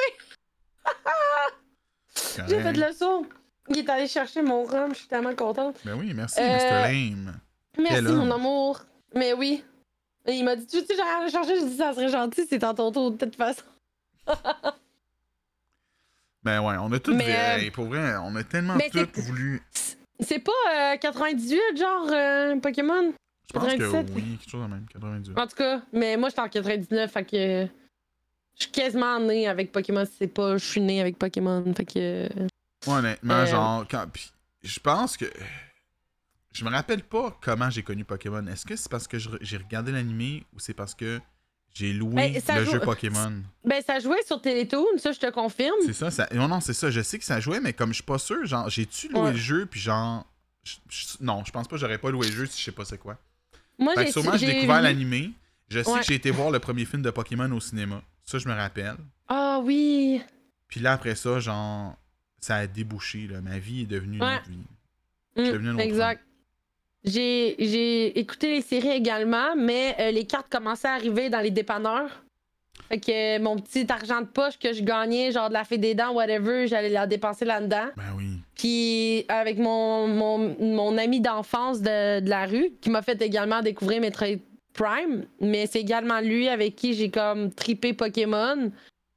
J'ai 2.14 2.44
fait 2.44 2.62
Correct. 2.62 2.76
le 2.76 2.92
saut. 2.92 3.26
Il 3.68 3.78
est 3.78 3.88
allé 3.90 4.06
chercher 4.06 4.42
mon 4.42 4.64
rhum, 4.64 4.90
je 4.92 4.98
suis 5.00 5.08
tellement 5.08 5.34
contente. 5.34 5.76
Ben 5.84 5.94
oui, 5.94 6.12
merci, 6.14 6.40
Euh, 6.40 6.56
Mr. 6.56 6.70
Lame. 6.92 7.40
Merci, 7.78 8.02
mon 8.12 8.30
amour. 8.30 8.80
Mais 9.14 9.32
oui. 9.32 9.64
Et 10.26 10.32
il 10.34 10.44
m'a 10.44 10.56
dit, 10.56 10.66
tu 10.66 10.78
sais, 10.78 10.86
j'ai 10.88 11.02
rien 11.02 11.28
chercher? 11.28 11.60
Je 11.60 11.64
dit, 11.66 11.76
ça 11.76 11.92
serait 11.94 12.08
gentil, 12.08 12.46
c'est 12.48 12.62
en 12.64 12.74
ton 12.74 12.90
tour, 12.92 13.10
de 13.12 13.16
toute 13.24 13.36
façon. 13.36 13.62
Ben 16.42 16.60
ouais, 16.60 16.76
on 16.80 16.92
a 16.92 16.98
tout. 17.00 17.12
Mais, 17.14 17.24
euh, 17.66 17.70
pour 17.72 17.86
vrai, 17.86 18.14
on 18.22 18.36
a 18.36 18.44
tellement 18.44 18.78
tout 18.78 19.20
voulu. 19.22 19.60
C'est 20.20 20.38
pas 20.38 20.52
euh, 20.92 20.96
98, 20.96 21.58
genre, 21.76 22.06
euh, 22.12 22.56
Pokémon? 22.60 23.12
Je 23.48 23.52
pense 23.52 23.64
que 23.72 23.78
97. 23.78 24.06
oui, 24.14 24.38
quelque 24.38 24.50
chose 24.50 24.62
de 24.62 24.68
même, 24.68 24.86
98. 24.92 25.38
En 25.38 25.46
tout 25.48 25.56
cas, 25.56 25.82
mais 25.92 26.16
moi, 26.16 26.28
j'étais 26.28 26.40
en 26.42 26.48
99, 26.48 27.10
fait 27.10 27.24
que. 27.24 27.36
euh, 27.36 27.66
Je 28.56 28.62
suis 28.62 28.70
quasiment 28.72 29.18
née 29.18 29.48
avec 29.48 29.72
Pokémon, 29.72 30.04
si 30.04 30.12
c'est 30.18 30.26
pas. 30.28 30.56
Je 30.56 30.64
suis 30.64 30.80
née 30.80 31.00
avec 31.00 31.18
Pokémon, 31.18 31.64
fait 31.76 31.84
que. 31.84 32.28
Ouais, 32.86 32.94
honnêtement, 32.98 33.34
Euh, 33.34 33.46
genre, 33.46 33.86
quand. 33.88 34.06
puis 34.12 34.30
je 34.62 34.78
pense 34.80 35.16
que. 35.16 35.26
Je 36.52 36.64
me 36.64 36.70
rappelle 36.70 37.02
pas 37.02 37.36
comment 37.42 37.68
j'ai 37.68 37.82
connu 37.82 38.04
Pokémon. 38.04 38.46
Est-ce 38.46 38.64
que 38.64 38.76
c'est 38.76 38.90
parce 38.90 39.06
que 39.06 39.18
je 39.18 39.28
j'ai 39.42 39.58
regardé 39.58 39.92
l'animé 39.92 40.44
ou 40.54 40.58
c'est 40.58 40.72
parce 40.72 40.94
que 40.94 41.20
j'ai 41.74 41.92
loué 41.92 42.14
Ben, 42.46 42.56
le 42.58 42.64
jeu 42.64 42.80
Pokémon? 42.80 43.42
Ben, 43.62 43.82
ça 43.86 43.98
jouait 44.00 44.22
sur 44.26 44.40
Télétoon, 44.40 44.86
ça, 44.96 45.12
je 45.12 45.18
te 45.20 45.30
confirme. 45.30 45.76
C'est 45.84 45.92
ça, 45.92 46.10
ça. 46.10 46.26
Non, 46.32 46.48
non, 46.48 46.60
c'est 46.60 46.72
ça. 46.72 46.90
Je 46.90 47.02
sais 47.02 47.18
que 47.18 47.24
ça 47.26 47.40
jouait, 47.40 47.60
mais 47.60 47.74
comme 47.74 47.90
je 47.90 47.96
suis 47.96 48.02
pas 48.04 48.18
sûr, 48.18 48.46
genre, 48.46 48.70
j'ai-tu 48.70 49.08
loué 49.08 49.20
Ouais. 49.20 49.32
le 49.32 49.36
jeu, 49.38 49.66
puis 49.66 49.80
genre. 49.80 50.24
je- 50.64 50.76
je- 50.88 51.06
non, 51.20 51.44
je 51.44 51.52
pense 51.52 51.68
pas 51.68 51.76
que 51.76 51.80
j'aurais 51.80 51.98
pas 51.98 52.10
loué 52.10 52.26
le 52.26 52.32
jeu 52.32 52.46
si 52.46 52.58
je 52.58 52.64
sais 52.64 52.72
pas 52.72 52.84
c'est 52.86 52.98
quoi. 52.98 53.18
Moi, 53.78 53.92
Fait 53.94 54.00
que 54.00 54.06
j'ai 54.06 54.12
sûrement, 54.12 54.36
j'ai 54.38 54.46
découvert 54.46 54.80
l'animé. 54.80 55.32
Je 55.68 55.82
sais 55.82 55.90
Ouais. 55.90 56.00
que 56.00 56.06
j'ai 56.06 56.14
été 56.14 56.30
voir 56.30 56.50
le 56.50 56.58
premier 56.58 56.84
film 56.86 57.02
de 57.02 57.10
Pokémon 57.10 57.50
au 57.52 57.60
cinéma. 57.60 58.00
Ça, 58.24 58.38
je 58.38 58.48
me 58.48 58.54
rappelle. 58.54 58.96
Ah 59.28 59.60
oui. 59.62 60.22
Puis 60.68 60.80
là, 60.80 60.92
après 60.94 61.14
ça, 61.14 61.38
genre, 61.38 61.96
ça 62.40 62.56
a 62.56 62.66
débouché. 62.66 63.26
Là. 63.30 63.40
Ma 63.40 63.58
vie 63.58 63.82
est 63.82 63.86
devenue 63.86 64.16
une 64.18 64.22
autre 64.22 64.48
vie. 64.48 64.58
Je 65.36 65.42
suis 65.42 65.50
Mm, 65.50 65.52
devenu 65.54 65.68
un 65.68 65.74
autre 65.74 65.84
exact. 65.84 66.22
J'ai, 67.04 67.54
j'ai 67.58 68.18
écouté 68.18 68.50
les 68.56 68.62
séries 68.62 68.88
également, 68.90 69.54
mais 69.56 69.94
euh, 70.00 70.10
les 70.10 70.24
cartes 70.24 70.48
commençaient 70.50 70.88
à 70.88 70.94
arriver 70.94 71.30
dans 71.30 71.40
les 71.40 71.50
dépanneurs. 71.52 72.10
Fait 72.88 72.98
que 72.98 73.36
euh, 73.36 73.42
mon 73.42 73.56
petit 73.58 73.86
argent 73.90 74.20
de 74.20 74.26
poche 74.26 74.58
que 74.58 74.72
je 74.72 74.82
gagnais, 74.82 75.30
genre 75.32 75.48
de 75.48 75.54
la 75.54 75.64
fée 75.64 75.78
des 75.78 75.94
dents, 75.94 76.12
whatever, 76.12 76.66
j'allais 76.66 76.88
la 76.88 77.06
dépenser 77.06 77.44
là-dedans. 77.44 77.86
Ben 77.96 78.02
oui. 78.16 78.38
Puis 78.56 79.24
avec 79.28 79.58
mon, 79.58 80.08
mon, 80.08 80.56
mon 80.58 80.98
ami 80.98 81.20
d'enfance 81.20 81.80
de, 81.80 82.20
de 82.20 82.28
la 82.28 82.46
rue, 82.46 82.70
qui 82.80 82.90
m'a 82.90 83.02
fait 83.02 83.20
également 83.22 83.62
découvrir 83.62 84.00
Metroid 84.00 84.38
Prime, 84.72 85.24
mais 85.40 85.66
c'est 85.66 85.80
également 85.80 86.20
lui 86.20 86.48
avec 86.48 86.76
qui 86.76 86.94
j'ai 86.94 87.10
comme 87.10 87.52
tripé 87.52 87.92
Pokémon, 87.92 88.70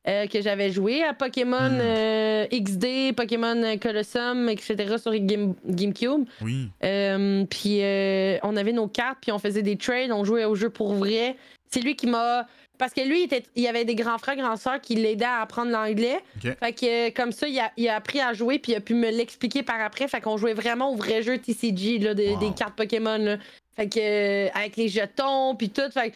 euh, 0.09 0.25
que 0.27 0.41
j'avais 0.41 0.71
joué 0.71 1.03
à 1.03 1.13
Pokémon 1.13 1.69
Mm. 1.69 1.79
euh, 1.81 2.45
XD, 2.51 3.13
Pokémon 3.15 3.77
Colossum, 3.81 4.49
etc. 4.49 4.95
sur 5.01 5.13
Game, 5.15 5.53
GameCube. 5.65 6.25
Oui. 6.41 6.67
Euh, 6.83 7.45
puis 7.45 7.83
euh, 7.83 8.37
on 8.43 8.57
avait 8.57 8.73
nos 8.73 8.87
cartes, 8.87 9.19
puis 9.21 9.31
on 9.31 9.39
faisait 9.39 9.61
des 9.61 9.77
trades, 9.77 10.11
on 10.11 10.23
jouait 10.23 10.45
au 10.45 10.55
jeu 10.55 10.69
pour 10.69 10.93
vrai. 10.93 11.35
C'est 11.71 11.81
lui 11.81 11.95
qui 11.95 12.07
m'a. 12.07 12.47
Parce 12.79 12.93
que 12.93 13.01
lui, 13.01 13.19
il, 13.19 13.23
était... 13.25 13.43
il 13.57 13.63
y 13.63 13.67
avait 13.67 13.83
des 13.83 13.93
grands 13.95 14.17
frères, 14.17 14.37
grands 14.37 14.55
sœurs 14.55 14.79
qui 14.79 14.95
l'aidaient 14.95 15.25
à 15.25 15.41
apprendre 15.41 15.69
l'anglais. 15.69 16.17
Fait 16.41 16.71
que 16.73 17.09
euh, 17.09 17.11
comme 17.13 17.33
ça, 17.33 17.45
il 17.47 17.59
a, 17.59 17.71
il 17.75 17.87
a 17.89 17.97
appris 17.97 18.21
à 18.21 18.31
jouer, 18.33 18.57
puis 18.57 18.71
il 18.71 18.75
a 18.75 18.79
pu 18.79 18.93
me 18.93 19.11
l'expliquer 19.11 19.63
par 19.63 19.81
après. 19.81 20.07
Fait 20.07 20.21
qu'on 20.21 20.37
jouait 20.37 20.53
vraiment 20.53 20.91
au 20.93 20.95
vrai 20.95 21.21
jeu 21.21 21.37
TCG, 21.37 21.99
là, 21.99 22.13
de- 22.13 22.23
Wow. 22.23 22.39
des 22.39 22.51
cartes 22.55 22.75
Pokémon. 22.77 23.17
là. 23.17 23.37
Fait 23.75 23.89
que 23.89 23.99
euh, 23.99 24.49
avec 24.55 24.77
les 24.77 24.87
jetons, 24.87 25.55
puis 25.55 25.69
tout. 25.69 25.91
Fait 25.93 26.11
que 26.11 26.15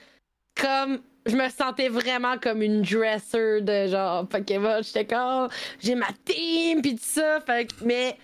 comme. 0.61 0.99
Je 1.25 1.35
me 1.35 1.49
sentais 1.49 1.89
vraiment 1.89 2.37
comme 2.37 2.61
une 2.61 2.81
dresser 2.81 3.61
de 3.61 3.87
genre 3.87 4.27
Pokémon. 4.27 4.81
J'étais 4.81 5.05
comme. 5.05 5.47
J'ai 5.81 5.95
ma 5.95 6.07
team, 6.25 6.81
puis 6.81 6.95
tout 6.95 7.01
ça. 7.03 7.39
Fait. 7.45 7.67
Mais. 7.83 8.17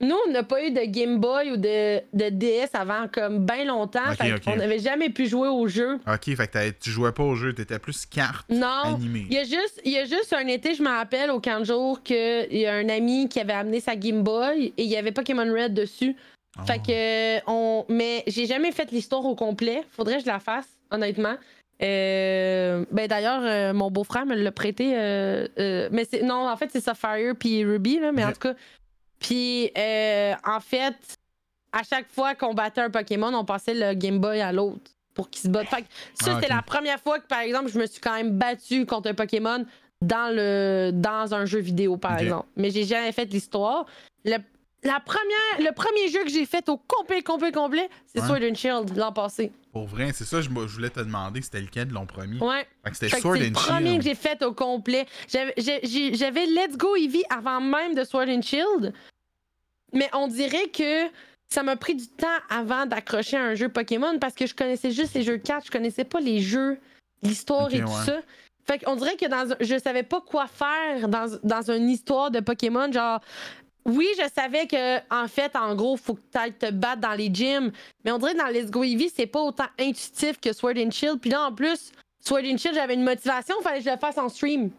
Nous, 0.00 0.14
on 0.28 0.30
n'a 0.30 0.44
pas 0.44 0.64
eu 0.64 0.70
de 0.70 0.82
Game 0.84 1.18
Boy 1.18 1.50
ou 1.50 1.56
de, 1.56 1.98
de 2.12 2.28
DS 2.28 2.68
avant 2.74 3.08
comme 3.12 3.44
bien 3.44 3.64
longtemps. 3.64 4.14
Fait 4.16 4.38
qu'on 4.40 4.54
n'avait 4.54 4.78
jamais 4.78 5.10
pu 5.10 5.26
jouer 5.26 5.48
au 5.48 5.66
jeu. 5.66 5.98
Ok, 6.06 6.36
fait 6.36 6.46
que 6.48 6.70
tu 6.70 6.90
jouais 6.90 7.10
pas 7.10 7.24
au 7.24 7.34
jeu, 7.34 7.52
t'étais 7.52 7.80
plus 7.80 8.06
carte 8.06 8.48
Non. 8.48 8.94
animée. 8.94 9.26
Il 9.28 9.34
y, 9.34 9.38
a 9.38 9.42
juste, 9.42 9.80
il 9.84 9.90
y 9.90 9.98
a 9.98 10.04
juste 10.04 10.32
un 10.32 10.46
été, 10.46 10.74
je 10.74 10.84
me 10.84 10.88
rappelle, 10.88 11.32
au 11.32 11.40
camp 11.40 11.58
de 11.58 11.64
jour, 11.64 12.00
qu'il 12.04 12.46
y 12.52 12.66
a 12.66 12.74
un 12.74 12.88
ami 12.88 13.28
qui 13.28 13.40
avait 13.40 13.52
amené 13.52 13.80
sa 13.80 13.96
Game 13.96 14.22
Boy 14.22 14.72
et 14.76 14.84
il 14.84 14.88
y 14.88 14.96
avait 14.96 15.10
Pokémon 15.10 15.52
Red 15.52 15.74
dessus. 15.74 16.14
Oh. 16.56 16.62
Fait 16.64 16.78
que, 16.78 17.50
on... 17.50 17.84
Mais 17.88 18.22
j'ai 18.28 18.46
jamais 18.46 18.70
fait 18.70 18.92
l'histoire 18.92 19.24
au 19.24 19.34
complet. 19.34 19.82
Faudrait 19.90 20.18
que 20.18 20.22
je 20.22 20.26
la 20.28 20.38
fasse, 20.38 20.68
honnêtement. 20.92 21.34
Euh, 21.82 22.84
Ben 22.90 23.06
d'ailleurs, 23.06 23.40
euh, 23.44 23.72
mon 23.72 23.90
beau-frère 23.90 24.26
me 24.26 24.34
l'a 24.34 24.52
prêté. 24.52 24.92
euh, 24.94 25.88
Mais 25.92 26.04
c'est 26.10 26.22
non, 26.22 26.48
en 26.48 26.56
fait, 26.56 26.70
c'est 26.72 26.80
Sapphire 26.80 27.34
puis 27.38 27.64
Ruby, 27.64 28.00
là, 28.00 28.12
mais 28.12 28.24
en 28.24 28.32
tout 28.32 28.40
cas. 28.40 28.54
Puis, 29.20 29.70
en 29.76 30.60
fait, 30.60 30.94
à 31.72 31.82
chaque 31.82 32.08
fois 32.10 32.34
qu'on 32.34 32.54
battait 32.54 32.80
un 32.80 32.90
Pokémon, 32.90 33.32
on 33.34 33.44
passait 33.44 33.74
le 33.74 33.94
Game 33.94 34.18
Boy 34.18 34.40
à 34.40 34.52
l'autre 34.52 34.90
pour 35.14 35.28
qu'il 35.30 35.42
se 35.42 35.48
batte. 35.48 35.68
Fait 35.68 35.82
que 35.82 35.88
ça, 36.14 36.32
Ah, 36.32 36.40
c'était 36.40 36.52
la 36.54 36.62
première 36.62 37.00
fois 37.00 37.18
que, 37.18 37.26
par 37.26 37.40
exemple, 37.40 37.68
je 37.70 37.78
me 37.78 37.86
suis 37.86 38.00
quand 38.00 38.14
même 38.14 38.30
battu 38.38 38.86
contre 38.86 39.10
un 39.10 39.14
Pokémon 39.14 39.64
dans, 40.00 40.32
le, 40.34 40.90
dans 40.92 41.34
un 41.34 41.44
jeu 41.44 41.58
vidéo, 41.58 41.96
par 41.96 42.18
exemple. 42.18 42.46
Mais 42.56 42.70
j'ai 42.70 42.84
jamais 42.84 43.10
fait 43.12 43.24
l'histoire. 43.24 43.86
Le, 44.24 44.36
la 44.84 45.00
première, 45.00 45.58
le 45.58 45.72
premier 45.72 46.08
jeu 46.08 46.22
que 46.24 46.30
j'ai 46.30 46.46
fait 46.46 46.68
au 46.68 46.76
complet, 46.76 47.22
complet, 47.22 47.50
complet, 47.52 47.88
c'est. 48.06 48.20
Sword 48.20 48.40
and 48.42 48.54
Shield 48.54 48.96
l'an 48.96 49.12
passé. 49.12 49.52
Pour 49.72 49.86
vrai, 49.86 50.12
c'est 50.14 50.24
ça, 50.24 50.40
je, 50.40 50.48
je 50.48 50.74
voulais 50.74 50.90
te 50.90 51.00
demander, 51.00 51.42
c'était 51.42 51.60
lequel 51.60 51.88
de 51.88 51.94
l'ont 51.94 52.06
premier? 52.06 52.38
Ouais. 52.40 52.66
C'était 52.92 53.08
Sword 53.08 53.36
c'est 53.36 53.42
le 53.42 53.48
and 53.48 53.52
premier 53.52 53.88
Shield. 53.90 53.98
que 53.98 54.04
j'ai 54.04 54.14
fait 54.14 54.42
au 54.44 54.52
complet. 54.52 55.06
J'avais 55.28 56.46
Let's 56.46 56.76
Go 56.76 56.96
Eevee 56.96 57.24
avant 57.28 57.60
même 57.60 57.94
de 57.94 58.04
Sword 58.04 58.28
and 58.28 58.42
Shield. 58.42 58.92
Mais 59.92 60.08
on 60.12 60.28
dirait 60.28 60.68
que 60.68 61.06
ça 61.48 61.62
m'a 61.62 61.76
pris 61.76 61.94
du 61.94 62.06
temps 62.08 62.26
avant 62.50 62.86
d'accrocher 62.86 63.36
à 63.36 63.42
un 63.42 63.54
jeu 63.54 63.68
Pokémon 63.68 64.18
parce 64.18 64.34
que 64.34 64.46
je 64.46 64.54
connaissais 64.54 64.90
juste 64.90 65.14
les 65.14 65.22
jeux 65.22 65.38
de 65.38 65.42
cartes, 65.42 65.66
je 65.66 65.70
connaissais 65.70 66.04
pas 66.04 66.20
les 66.20 66.40
jeux, 66.40 66.78
l'histoire 67.22 67.72
et 67.72 67.80
tout 67.80 67.86
ouais. 67.86 68.04
ça. 68.04 68.18
Fait 68.66 68.78
qu'on 68.78 68.96
dirait 68.96 69.16
que 69.16 69.26
dans, 69.26 69.56
je 69.58 69.78
savais 69.78 70.02
pas 70.02 70.20
quoi 70.20 70.46
faire 70.46 71.08
dans, 71.08 71.38
dans 71.42 71.70
une 71.70 71.88
histoire 71.88 72.30
de 72.30 72.40
Pokémon. 72.40 72.92
Genre, 72.92 73.20
oui, 73.88 74.06
je 74.18 74.28
savais 74.34 74.66
que, 74.66 74.98
en 75.10 75.26
fait, 75.28 75.56
en 75.56 75.74
gros, 75.74 75.96
faut 75.96 76.14
que 76.14 76.20
tu 76.20 76.52
te 76.52 76.70
battre 76.70 77.00
dans 77.00 77.14
les 77.14 77.30
gyms. 77.32 77.72
Mais 78.04 78.12
on 78.12 78.18
dirait 78.18 78.34
que 78.34 78.38
dans 78.38 78.46
Let's 78.46 78.70
Go 78.70 78.84
Eevee, 78.84 79.10
c'est 79.14 79.26
pas 79.26 79.40
autant 79.40 79.66
intuitif 79.78 80.38
que 80.40 80.52
Sword 80.52 80.74
and 80.76 80.90
Shield. 80.90 81.20
Puis 81.20 81.30
là, 81.30 81.42
en 81.44 81.52
plus, 81.52 81.92
Sword 82.20 82.42
and 82.44 82.58
Shield, 82.58 82.74
j'avais 82.74 82.94
une 82.94 83.04
motivation, 83.04 83.54
fallait 83.62 83.78
que 83.78 83.84
je 83.86 83.90
le 83.90 83.96
fasse 83.96 84.18
en 84.18 84.28
stream. 84.28 84.70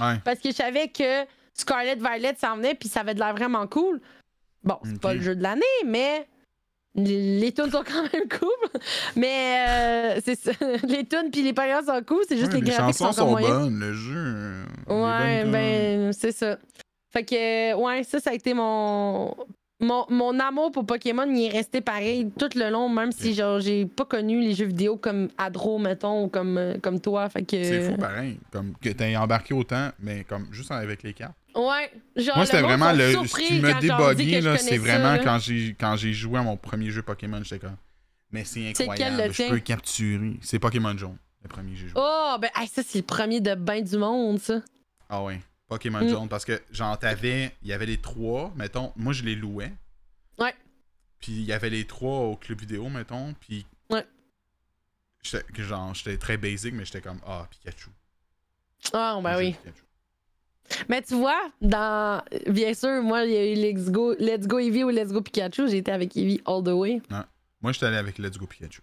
Ouais. 0.00 0.16
Parce 0.24 0.38
que 0.38 0.50
je 0.50 0.54
savais 0.54 0.88
que 0.88 1.24
Scarlet 1.54 1.96
Violet 1.96 2.34
s'en 2.40 2.56
venait, 2.56 2.74
puis 2.74 2.88
ça 2.88 3.00
avait 3.00 3.14
de 3.14 3.18
l'air 3.20 3.34
vraiment 3.34 3.66
cool. 3.66 4.00
Bon, 4.62 4.76
c'est 4.84 5.00
pas 5.00 5.14
le 5.14 5.20
jeu 5.22 5.34
de 5.34 5.42
l'année, 5.42 5.62
mais 5.86 6.28
les, 6.94 7.52
tunes 7.52 7.70
sont 7.70 7.82
quand 7.86 8.02
même 8.12 8.28
cool. 8.28 8.80
Mais 9.16 9.64
euh, 9.68 10.20
c'est 10.24 10.38
ça. 10.38 10.52
Les 10.86 11.06
tunes 11.06 11.30
puis 11.32 11.42
les 11.42 11.52
payants 11.52 11.82
sont 11.84 12.02
cool, 12.06 12.22
c'est 12.28 12.36
juste 12.36 12.52
Ouais, 12.52 12.60
les 12.60 12.66
les 12.66 12.70
graphiques 12.72 12.98
chansons 12.98 13.12
sont 13.12 13.36
sont 13.36 13.40
bonnes, 13.40 13.78
le 13.78 13.92
jeu. 13.94 14.14
euh, 14.16 14.64
Ouais, 14.88 15.44
ben, 15.44 16.12
c'est 16.12 16.32
ça. 16.32 16.58
Fait 17.10 17.24
que, 17.24 17.74
ouais, 17.74 18.04
ça, 18.04 18.20
ça 18.20 18.30
a 18.30 18.34
été 18.34 18.54
mon. 18.54 19.34
Mon, 19.82 20.04
mon 20.10 20.38
amour 20.38 20.70
pour 20.72 20.84
Pokémon, 20.84 21.24
il 21.24 21.46
est 21.46 21.48
resté 21.48 21.80
pareil 21.80 22.30
tout 22.38 22.50
le 22.54 22.68
long, 22.68 22.90
même 22.90 23.12
si 23.12 23.32
genre 23.32 23.60
j'ai 23.60 23.86
pas 23.86 24.04
connu 24.04 24.38
les 24.38 24.54
jeux 24.54 24.66
vidéo 24.66 24.98
comme 24.98 25.30
Adro, 25.38 25.78
mettons, 25.78 26.24
ou 26.24 26.28
comme, 26.28 26.58
euh, 26.58 26.74
comme 26.82 27.00
toi. 27.00 27.30
Fait 27.30 27.42
que. 27.42 27.64
C'est 27.64 27.90
fou 27.90 27.96
pareil. 27.96 28.38
Comme 28.52 28.74
que 28.78 28.90
t'aies 28.90 29.16
embarqué 29.16 29.54
autant, 29.54 29.88
mais 29.98 30.24
comme 30.24 30.48
juste 30.52 30.70
avec 30.70 31.02
les 31.02 31.14
cartes. 31.14 31.32
Ouais. 31.54 31.90
Genre, 32.14 32.36
Moi, 32.36 32.44
c'était 32.44 32.60
vraiment 32.60 32.92
le. 32.92 33.12
Ce 33.26 33.36
qui 33.36 33.54
me 33.58 33.80
débogué, 33.80 34.42
là, 34.42 34.58
c'est 34.58 34.76
vraiment 34.76 35.16
quand 35.24 35.38
j'ai 35.38 35.74
quand 35.80 35.96
j'ai 35.96 36.12
joué 36.12 36.38
à 36.38 36.42
mon 36.42 36.58
premier 36.58 36.90
jeu 36.90 37.00
Pokémon, 37.00 37.40
j'étais 37.42 37.66
comme. 37.66 37.76
Mais 38.32 38.44
c'est 38.44 38.68
incroyable. 38.68 39.32
quel, 39.34 39.46
je 39.46 39.50
peux 39.50 39.60
capturer. 39.60 40.36
C'est 40.42 40.58
Pokémon 40.58 40.96
jaune, 40.96 41.16
le 41.42 41.48
premier 41.48 41.72
que 41.72 41.78
j'ai 41.78 41.88
joué. 41.88 41.94
Oh, 41.96 42.36
ben, 42.38 42.50
hey, 42.54 42.68
ça, 42.68 42.82
c'est 42.86 42.98
le 42.98 43.04
premier 43.04 43.40
de 43.40 43.54
bain 43.54 43.80
du 43.80 43.96
monde, 43.96 44.38
ça. 44.38 44.60
Ah 45.08 45.22
ouais. 45.24 45.40
Pokémon 45.70 46.04
Mm. 46.04 46.08
jaune. 46.08 46.28
Parce 46.28 46.44
que 46.44 46.60
genre 46.70 46.98
t'avais. 46.98 47.52
Il 47.62 47.68
y 47.68 47.72
avait 47.72 47.86
les 47.86 47.96
trois, 47.96 48.52
mettons. 48.56 48.92
Moi 48.96 49.14
je 49.14 49.22
les 49.22 49.34
louais. 49.36 49.72
Ouais. 50.38 50.54
Puis 51.20 51.32
il 51.32 51.42
y 51.44 51.52
avait 51.52 51.70
les 51.70 51.86
trois 51.86 52.18
au 52.26 52.36
club 52.36 52.60
vidéo, 52.60 52.88
mettons. 52.90 53.32
Puis. 53.40 53.64
Ouais. 53.88 54.04
J'étais 55.22 55.62
genre 55.62 55.94
j'étais 55.94 56.16
très 56.18 56.36
basic, 56.36 56.74
mais 56.74 56.84
j'étais 56.84 57.00
comme 57.00 57.20
Ah, 57.26 57.46
Pikachu. 57.50 57.88
Ah, 58.92 59.18
ben 59.22 59.32
J'ai 59.32 59.38
oui. 59.38 59.52
Pikachu. 59.52 59.84
Mais 60.88 61.02
tu 61.02 61.14
vois, 61.14 61.50
dans. 61.60 62.22
Bien 62.48 62.74
sûr, 62.74 63.02
moi, 63.02 63.24
il 63.24 63.32
y 63.32 63.36
a 63.36 63.46
eu 63.52 63.54
Let's 63.54 63.90
Go, 63.90 64.14
Let's 64.18 64.46
Go 64.46 64.58
Eevee 64.58 64.84
ou 64.84 64.90
Let's 64.90 65.12
Go 65.12 65.20
Pikachu. 65.20 65.68
Été 65.68 65.90
avec 65.92 66.16
Eevee 66.16 66.40
all 66.46 66.62
the 66.64 66.68
way. 66.68 67.00
Moi 67.62 67.72
j'étais 67.72 67.86
allé 67.86 67.96
avec 67.96 68.18
Let's 68.18 68.38
Go 68.38 68.46
Pikachu. 68.46 68.80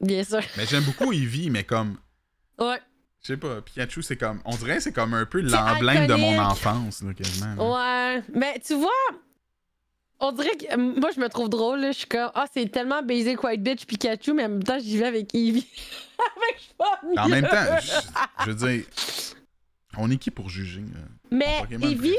Bien 0.00 0.24
sûr. 0.24 0.40
Mais 0.56 0.64
j'aime 0.64 0.84
beaucoup 0.84 1.12
Eevee, 1.12 1.50
mais 1.50 1.62
comme. 1.64 1.98
Ouais. 2.58 2.78
Je 3.22 3.26
sais 3.26 3.36
pas, 3.36 3.60
Pikachu, 3.60 4.02
c'est 4.02 4.16
comme. 4.16 4.40
On 4.44 4.56
dirait 4.56 4.76
que 4.76 4.82
c'est 4.82 4.92
comme 4.92 5.12
un 5.14 5.26
peu 5.26 5.40
l'emblème 5.40 6.06
de 6.06 6.14
mon 6.14 6.38
enfance, 6.38 7.02
là, 7.02 7.12
quasiment. 7.14 7.54
là. 7.54 8.14
Ouais. 8.16 8.22
Mais 8.34 8.58
tu 8.64 8.74
vois, 8.74 8.90
on 10.20 10.32
dirait 10.32 10.56
que. 10.56 10.74
Moi, 10.76 11.10
je 11.14 11.20
me 11.20 11.28
trouve 11.28 11.50
drôle, 11.50 11.80
là. 11.80 11.92
Je 11.92 11.98
suis 11.98 12.06
comme. 12.08 12.30
Ah, 12.34 12.46
c'est 12.52 12.66
tellement 12.70 13.02
basic 13.02 13.42
White 13.44 13.62
Bitch 13.62 13.84
Pikachu, 13.84 14.32
mais 14.32 14.44
en 14.46 14.48
même 14.50 14.64
temps, 14.64 14.78
j'y 14.78 14.96
vais 14.96 15.06
avec 15.06 15.34
Eevee. 15.34 15.66
avec 16.36 16.60
Fun. 16.78 17.22
En 17.22 17.28
même 17.28 17.46
temps, 17.46 17.76
je, 17.82 18.44
je 18.46 18.50
veux 18.50 18.68
dire. 18.72 18.84
On 19.98 20.10
est 20.10 20.16
qui 20.16 20.30
pour 20.30 20.48
juger? 20.48 20.80
là? 20.80 21.00
Mais 21.30 21.46
Eevee, 21.92 22.16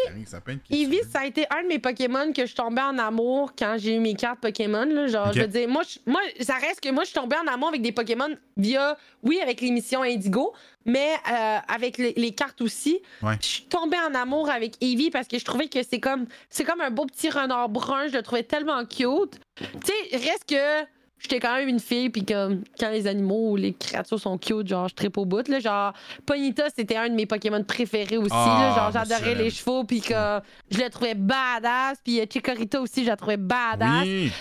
préféré, 0.69 1.01
ça 1.11 1.19
a 1.19 1.25
été 1.25 1.45
un 1.49 1.63
de 1.63 1.67
mes 1.67 1.79
Pokémon 1.79 2.31
que 2.33 2.45
je 2.45 2.55
tombais 2.55 2.81
en 2.81 2.97
amour 2.97 3.53
quand 3.57 3.75
j'ai 3.77 3.95
eu 3.95 3.99
mes 3.99 4.13
cartes 4.13 4.39
Pokémon. 4.39 4.85
Là. 4.85 5.07
Genre, 5.07 5.33
je 5.33 5.41
veux 5.41 5.47
dire, 5.47 5.67
moi, 5.67 5.83
je- 5.83 5.99
moi, 6.09 6.21
ça 6.39 6.55
reste 6.55 6.79
que 6.81 6.89
moi, 6.91 7.03
je 7.03 7.09
suis 7.09 7.19
tombée 7.19 7.35
en 7.35 7.47
amour 7.51 7.67
avec 7.69 7.81
des 7.81 7.91
Pokémon 7.91 8.29
via, 8.57 8.97
oui, 9.23 9.39
avec 9.41 9.59
l'émission 9.61 10.01
Indigo, 10.03 10.53
mais 10.85 11.11
euh, 11.31 11.57
avec 11.67 11.97
les, 11.97 12.13
les 12.15 12.31
cartes 12.31 12.61
aussi. 12.61 13.01
Ouais. 13.21 13.35
Je 13.41 13.45
suis 13.47 13.63
tombée 13.63 13.97
en 13.97 14.15
amour 14.15 14.49
avec 14.49 14.75
Eevee 14.81 15.09
parce 15.11 15.27
que 15.27 15.37
je 15.37 15.45
trouvais 15.45 15.67
que 15.67 15.83
c'est 15.83 15.99
comme, 15.99 16.25
c'est 16.49 16.63
comme 16.63 16.81
un 16.81 16.89
beau 16.91 17.05
petit 17.05 17.29
renard 17.29 17.69
brun. 17.69 18.07
Je 18.07 18.13
le 18.17 18.21
trouvais 18.23 18.43
tellement 18.43 18.85
cute. 18.85 19.39
Tu 19.57 19.65
sais, 19.85 20.17
reste 20.17 20.45
que. 20.47 20.85
J'étais 21.21 21.39
quand 21.39 21.55
même 21.55 21.69
une 21.69 21.79
fille, 21.79 22.09
puis 22.09 22.25
comme 22.25 22.63
quand 22.79 22.89
les 22.89 23.05
animaux 23.05 23.51
ou 23.51 23.55
les 23.55 23.73
créatures 23.73 24.19
sont 24.19 24.37
cute, 24.39 24.67
genre 24.67 24.87
je 24.87 24.95
tripe 24.95 25.17
au 25.19 25.25
bout. 25.25 25.47
Là, 25.47 25.59
genre, 25.59 25.93
Ponyta, 26.25 26.65
c'était 26.75 26.97
un 26.97 27.09
de 27.09 27.13
mes 27.13 27.27
Pokémon 27.27 27.63
préférés 27.63 28.17
aussi. 28.17 28.31
Ah, 28.33 28.57
là, 28.59 28.75
genre, 28.75 28.91
mais 29.03 29.09
j'adorais 29.09 29.35
les 29.35 29.49
chevaux, 29.51 29.83
puis 29.83 30.01
que 30.01 30.39
je 30.71 30.79
le 30.79 30.89
trouvais 30.89 31.13
badass. 31.13 31.99
Puis 32.03 32.19
euh, 32.19 32.25
Chikorita 32.31 32.81
aussi, 32.81 33.03
je 33.03 33.09
la 33.09 33.15
trouvais 33.17 33.37
badass. 33.37 34.03
Oui! 34.03 34.31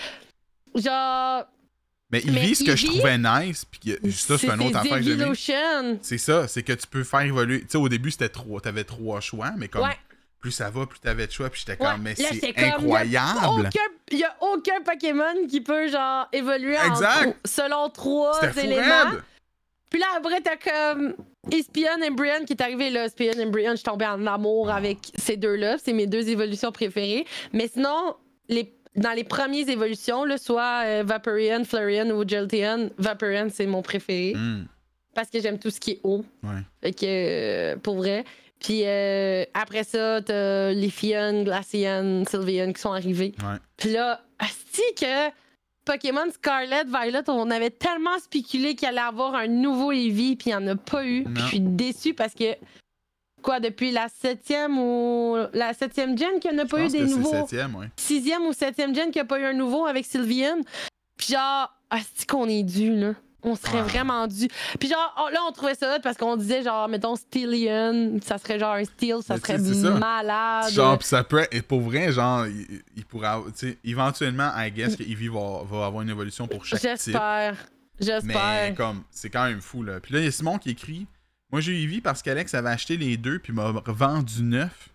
Genre, 0.75 1.43
Mais 2.11 2.21
Mais 2.25 2.41
Eevee, 2.43 2.55
ce 2.55 2.63
que 2.63 2.75
je 2.75 2.85
trouvais 2.87 3.17
nice, 3.17 3.63
puis 3.65 3.79
que- 3.79 4.09
ça, 4.11 4.37
c'est 4.37 4.47
une 4.47 4.63
autre 4.63 4.77
affaire 4.77 4.97
que. 4.99 5.35
C'est 6.01 6.17
ça, 6.17 6.47
c'est 6.47 6.63
que 6.63 6.73
tu 6.73 6.87
peux 6.87 7.03
faire 7.03 7.21
évoluer. 7.21 7.61
Tu 7.61 7.67
sais, 7.69 7.77
au 7.77 7.89
début, 7.89 8.11
c'était 8.11 8.29
trois. 8.29 8.59
T'avais 8.59 8.83
trois 8.83 9.21
choix, 9.21 9.51
mais 9.57 9.67
comme 9.67 9.83
Ouais. 9.83 9.97
Plus 10.41 10.51
ça 10.51 10.69
va, 10.69 10.85
plus 10.87 10.99
t'avais 10.99 11.27
de 11.27 11.31
choix, 11.31 11.49
puis 11.49 11.63
j'étais 11.65 11.81
Ouais, 11.81 11.91
comme, 11.91 12.01
mais 12.01 12.15
là, 12.15 12.29
c'est 12.39 12.57
incroyable! 12.57 13.69
Il 14.11 14.17
n'y 14.17 14.23
a 14.23 14.35
aucun 14.41 14.81
Pokémon 14.83 15.47
qui 15.47 15.61
peut, 15.61 15.87
genre, 15.87 16.27
évoluer 16.33 16.75
Exact. 16.85 17.37
selon 17.45 17.89
trois 17.89 18.41
éléments. 18.57 19.11
Puis 19.89 19.99
là, 19.99 20.07
après, 20.17 20.41
t'as 20.41 20.55
comme 20.57 21.13
Espion 21.51 22.01
et 22.03 22.09
Brian 22.09 22.45
qui 22.45 22.53
est 22.53 22.61
arrivé 22.61 22.89
là. 22.89 23.05
Espion 23.05 23.33
et 23.33 23.45
Brian, 23.45 23.71
je 23.71 23.77
suis 23.77 23.83
tombée 23.83 24.05
en 24.05 24.25
amour 24.25 24.69
avec 24.69 24.97
ces 25.15 25.35
deux-là. 25.37 25.77
C'est 25.83 25.93
mes 25.93 26.07
deux 26.07 26.29
évolutions 26.29 26.71
préférées. 26.71 27.25
Mais 27.51 27.67
sinon, 27.67 28.15
les, 28.47 28.73
dans 28.95 29.11
les 29.11 29.25
premières 29.25 29.67
évolutions, 29.67 30.23
là, 30.23 30.37
soit 30.37 30.83
euh, 30.85 31.03
Vaporeon, 31.05 31.65
Flareon 31.65 32.09
ou 32.11 32.27
Jolteon, 32.27 32.89
Vaporeon, 32.97 33.47
c'est 33.53 33.65
mon 33.65 33.81
préféré. 33.81 34.33
Hmm, 34.35 34.63
Parce 35.13 35.29
que 35.29 35.41
j'aime 35.41 35.59
tout 35.59 35.69
ce 35.71 35.79
qui 35.81 35.91
est 35.91 35.99
haut. 36.03 36.23
ouais. 36.43 36.49
Fait 36.81 36.93
que, 36.93 37.05
euh, 37.05 37.75
pour 37.77 37.95
vrai. 37.97 38.23
Puis 38.61 38.83
euh, 38.85 39.43
après 39.55 39.83
ça, 39.83 40.21
t'as 40.21 40.71
les 40.71 40.89
Sylveon 42.29 42.73
qui 42.73 42.79
sont 42.81 42.91
arrivés. 42.93 43.33
Ouais. 43.39 43.57
Puis 43.75 43.91
là, 43.91 44.21
asti 44.39 44.81
que 44.99 45.29
Pokémon 45.83 46.29
Scarlet, 46.31 46.83
Violet, 46.85 47.23
on 47.27 47.49
avait 47.49 47.71
tellement 47.71 48.19
spéculé 48.19 48.75
qu'il 48.75 48.87
allait 48.87 48.99
avoir 48.99 49.33
un 49.33 49.47
nouveau 49.47 49.91
Eevee, 49.91 50.35
puis 50.35 50.51
il 50.51 50.57
n'y 50.57 50.63
en 50.63 50.67
a 50.67 50.75
pas 50.75 51.03
eu. 51.05 51.23
Puis 51.23 51.41
je 51.41 51.47
suis 51.47 51.59
déçue 51.59 52.13
parce 52.13 52.35
que, 52.35 52.55
quoi, 53.41 53.59
depuis 53.59 53.89
la 53.91 54.07
septième 54.09 54.77
ou 54.77 55.37
la 55.53 55.73
septième 55.73 56.15
gen 56.15 56.39
qu'il 56.39 56.51
n'y 56.51 56.57
en 56.57 56.63
a 56.63 56.65
Je 56.65 56.69
pas 56.69 56.81
eu 56.83 56.87
des 56.87 57.05
nouveaux? 57.05 57.31
septième, 57.31 57.75
ouais. 57.75 57.87
Sixième 57.95 58.43
ou 58.45 58.53
septième 58.53 58.93
gen 58.93 59.05
qu'il 59.05 59.15
n'y 59.15 59.21
a 59.21 59.25
pas 59.25 59.39
eu 59.39 59.45
un 59.45 59.53
nouveau 59.53 59.87
avec 59.87 60.05
Sylveon? 60.05 60.61
Puis 61.17 61.33
genre, 61.33 61.73
asti 61.89 62.27
qu'on 62.27 62.47
est 62.47 62.63
dû, 62.63 62.95
là. 62.95 63.15
On 63.43 63.55
serait 63.55 63.79
Ah. 63.79 63.83
vraiment 63.83 64.27
dû. 64.27 64.47
Puis 64.79 64.87
genre, 64.89 65.15
oh, 65.19 65.29
là, 65.33 65.39
on 65.47 65.51
trouvait 65.51 65.73
ça 65.75 65.95
hot 65.95 65.99
parce 66.03 66.15
qu'on 66.17 66.37
disait, 66.37 66.61
genre, 66.63 66.87
mettons, 66.87 67.15
Steelion, 67.15 68.19
ça 68.23 68.37
serait 68.37 68.59
genre 68.59 68.75
un 68.75 68.83
Steel, 68.85 69.17
ça 69.25 69.33
Mais 69.35 69.39
serait 69.39 69.57
ça. 69.57 69.89
malade. 69.91 70.71
Genre, 70.71 70.97
pis 70.99 71.07
ça 71.07 71.23
peut 71.23 71.45
et 71.51 71.61
pour 71.61 71.81
vrai, 71.81 72.11
genre, 72.11 72.45
il, 72.47 72.81
avoir- 73.25 73.45
tu 73.45 73.69
sais, 73.69 73.77
éventuellement, 73.83 74.51
I 74.55 74.71
guess 74.71 74.95
que 74.95 75.03
Eevee 75.03 75.27
va, 75.29 75.63
va 75.69 75.85
avoir 75.87 76.01
une 76.03 76.09
évolution 76.09 76.47
pour 76.47 76.65
chaque 76.65 76.79
type. 76.81 76.89
J'espère. 76.89 77.55
Mais 77.99 78.05
J'espère. 78.05 78.75
comme, 78.75 79.03
c'est 79.11 79.29
quand 79.29 79.45
même 79.45 79.61
fou, 79.61 79.83
là. 79.83 79.99
Puis 79.99 80.13
là, 80.13 80.19
il 80.19 80.25
y 80.25 80.27
a 80.27 80.31
Simon 80.31 80.57
qui 80.57 80.69
écrit 80.71 81.07
Moi, 81.51 81.61
j'ai 81.61 81.71
eu 81.73 81.83
Eevee 81.83 82.01
parce 82.01 82.21
qu'Alex 82.21 82.53
avait 82.53 82.69
acheté 82.69 82.95
les 82.97 83.17
deux, 83.17 83.37
puis 83.39 83.53
m'a 83.53 83.67
revendu 83.85 84.41
neuf. 84.43 84.89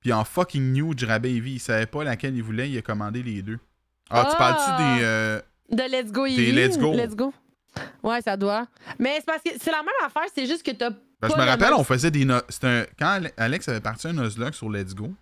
Puis 0.00 0.12
en 0.12 0.24
fucking 0.24 0.72
new, 0.72 0.92
je 0.96 1.04
rabais 1.04 1.32
Eevee. 1.34 1.54
Il 1.54 1.58
savait 1.60 1.86
pas 1.86 2.02
laquelle 2.04 2.34
il 2.36 2.42
voulait, 2.42 2.70
il 2.70 2.78
a 2.78 2.82
commandé 2.82 3.22
les 3.22 3.42
deux. 3.42 3.58
Ah, 4.08 4.24
tu 4.24 4.30
Ah! 4.34 4.38
parles-tu 4.38 4.82
des. 4.98 5.04
euh, 5.04 5.40
De 5.70 5.82
Let's 5.82 6.10
Go 6.12 6.26
Des 6.26 6.32
Eevee. 6.34 6.52
Let's 6.52 6.78
Go. 6.78 6.94
Let's 6.94 7.14
Go. 7.16 7.34
Ouais, 8.02 8.20
ça 8.22 8.36
doit. 8.36 8.66
Mais 8.98 9.16
c'est 9.16 9.26
parce 9.26 9.42
que 9.42 9.50
c'est 9.60 9.70
la 9.70 9.78
même 9.82 9.88
affaire, 10.04 10.24
c'est 10.34 10.46
juste 10.46 10.64
que 10.64 10.70
t'as. 10.72 10.90
ben, 10.90 10.96
je 11.28 11.34
me 11.34 11.44
le 11.44 11.50
rappelle, 11.50 11.72
on 11.74 11.84
faisait 11.84 12.10
des. 12.10 12.24
no- 12.24 12.36
un- 12.62 12.84
Quand 12.98 13.08
Ale- 13.08 13.32
Alex 13.36 13.68
avait 13.68 13.80
parti 13.80 14.06
un 14.08 14.12
Nuzlocke 14.12 14.54
sur 14.54 14.70
Let's 14.70 14.94
Go, 14.94 15.12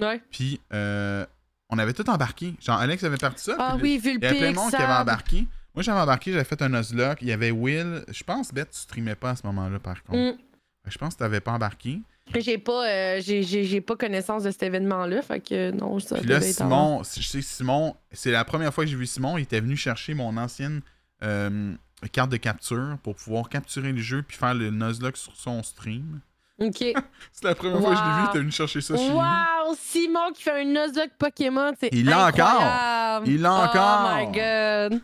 Ouais. 0.00 0.20
puis 0.30 0.60
euh, 0.72 1.24
on 1.68 1.78
avait 1.78 1.92
tout 1.92 2.08
embarqué. 2.08 2.54
Genre, 2.60 2.78
Alex 2.78 3.02
avait 3.04 3.16
parti 3.16 3.44
ça. 3.44 3.56
Ah 3.58 3.72
puis 3.78 3.82
oui, 3.82 3.98
vu 3.98 4.12
le 4.14 4.18
Il 4.18 4.24
y 4.24 4.26
avait 4.26 4.38
plein 4.38 4.50
de 4.52 4.56
monde 4.56 4.70
qui 4.70 4.76
avait 4.76 4.92
embarqué. 4.92 5.46
Moi, 5.74 5.82
j'avais 5.84 6.00
embarqué, 6.00 6.32
j'avais 6.32 6.44
fait 6.44 6.60
un 6.62 6.68
Nuzlocke. 6.68 7.18
Il 7.22 7.28
y 7.28 7.32
avait 7.32 7.50
Will. 7.52 8.04
Je 8.08 8.24
pense, 8.24 8.52
Beth, 8.52 8.70
tu 8.70 8.78
streamais 8.78 9.14
pas 9.14 9.30
à 9.30 9.36
ce 9.36 9.46
moment-là, 9.46 9.78
par 9.78 10.02
contre. 10.02 10.34
Mm. 10.34 10.38
Je 10.86 10.98
pense 10.98 11.14
que 11.14 11.18
t'avais 11.20 11.40
pas 11.40 11.52
embarqué. 11.52 12.00
J'ai 12.38 12.58
pas, 12.58 12.88
euh, 12.88 13.20
j'ai- 13.20 13.80
pas 13.80 13.96
connaissance 13.96 14.44
de 14.44 14.50
cet 14.52 14.62
événement-là, 14.62 15.20
fait 15.22 15.40
que 15.40 15.70
non, 15.72 15.98
ça 15.98 16.16
Puis 16.16 16.26
là. 16.28 16.40
Simon, 16.40 17.02
je 17.02 17.22
sais, 17.22 17.42
Simon, 17.42 17.96
c'est 18.12 18.30
la 18.30 18.44
première 18.44 18.72
fois 18.72 18.84
que 18.84 18.90
j'ai 18.90 18.96
vu 18.96 19.06
Simon. 19.06 19.36
Il 19.36 19.42
était 19.42 19.60
venu 19.60 19.76
chercher 19.76 20.14
mon 20.14 20.36
ancienne 20.36 20.80
euh, 21.24 21.74
carte 22.08 22.30
de 22.30 22.36
capture 22.36 22.96
pour 23.02 23.14
pouvoir 23.14 23.48
capturer 23.48 23.92
le 23.92 24.00
jeu 24.00 24.22
puis 24.22 24.36
faire 24.36 24.54
le 24.54 24.70
Nuzlocke 24.70 25.16
sur 25.16 25.34
son 25.36 25.62
stream. 25.62 26.20
Ok. 26.58 26.76
C'est 27.32 27.44
la 27.44 27.54
première 27.54 27.80
fois 27.80 27.90
que 27.92 27.96
je 27.96 28.02
l'ai 28.02 28.20
vu. 28.22 28.28
Était 28.28 28.38
venu 28.38 28.50
chercher 28.52 28.80
ça 28.80 28.96
chez 28.96 29.04
lui. 29.08 29.12
Wow! 29.12 29.74
Simon 29.78 30.32
qui 30.34 30.42
fait 30.42 30.60
un 30.60 30.64
Nuzlocke 30.64 31.12
Pokémon, 31.18 31.72
c'est 31.78 31.88
Il 31.92 32.06
l'a 32.06 32.26
encore. 32.28 33.22
Il 33.26 33.40
l'a 33.40 33.52
encore. 33.52 34.10
Oh 34.10 34.16
my 34.18 34.26
god. 34.26 35.00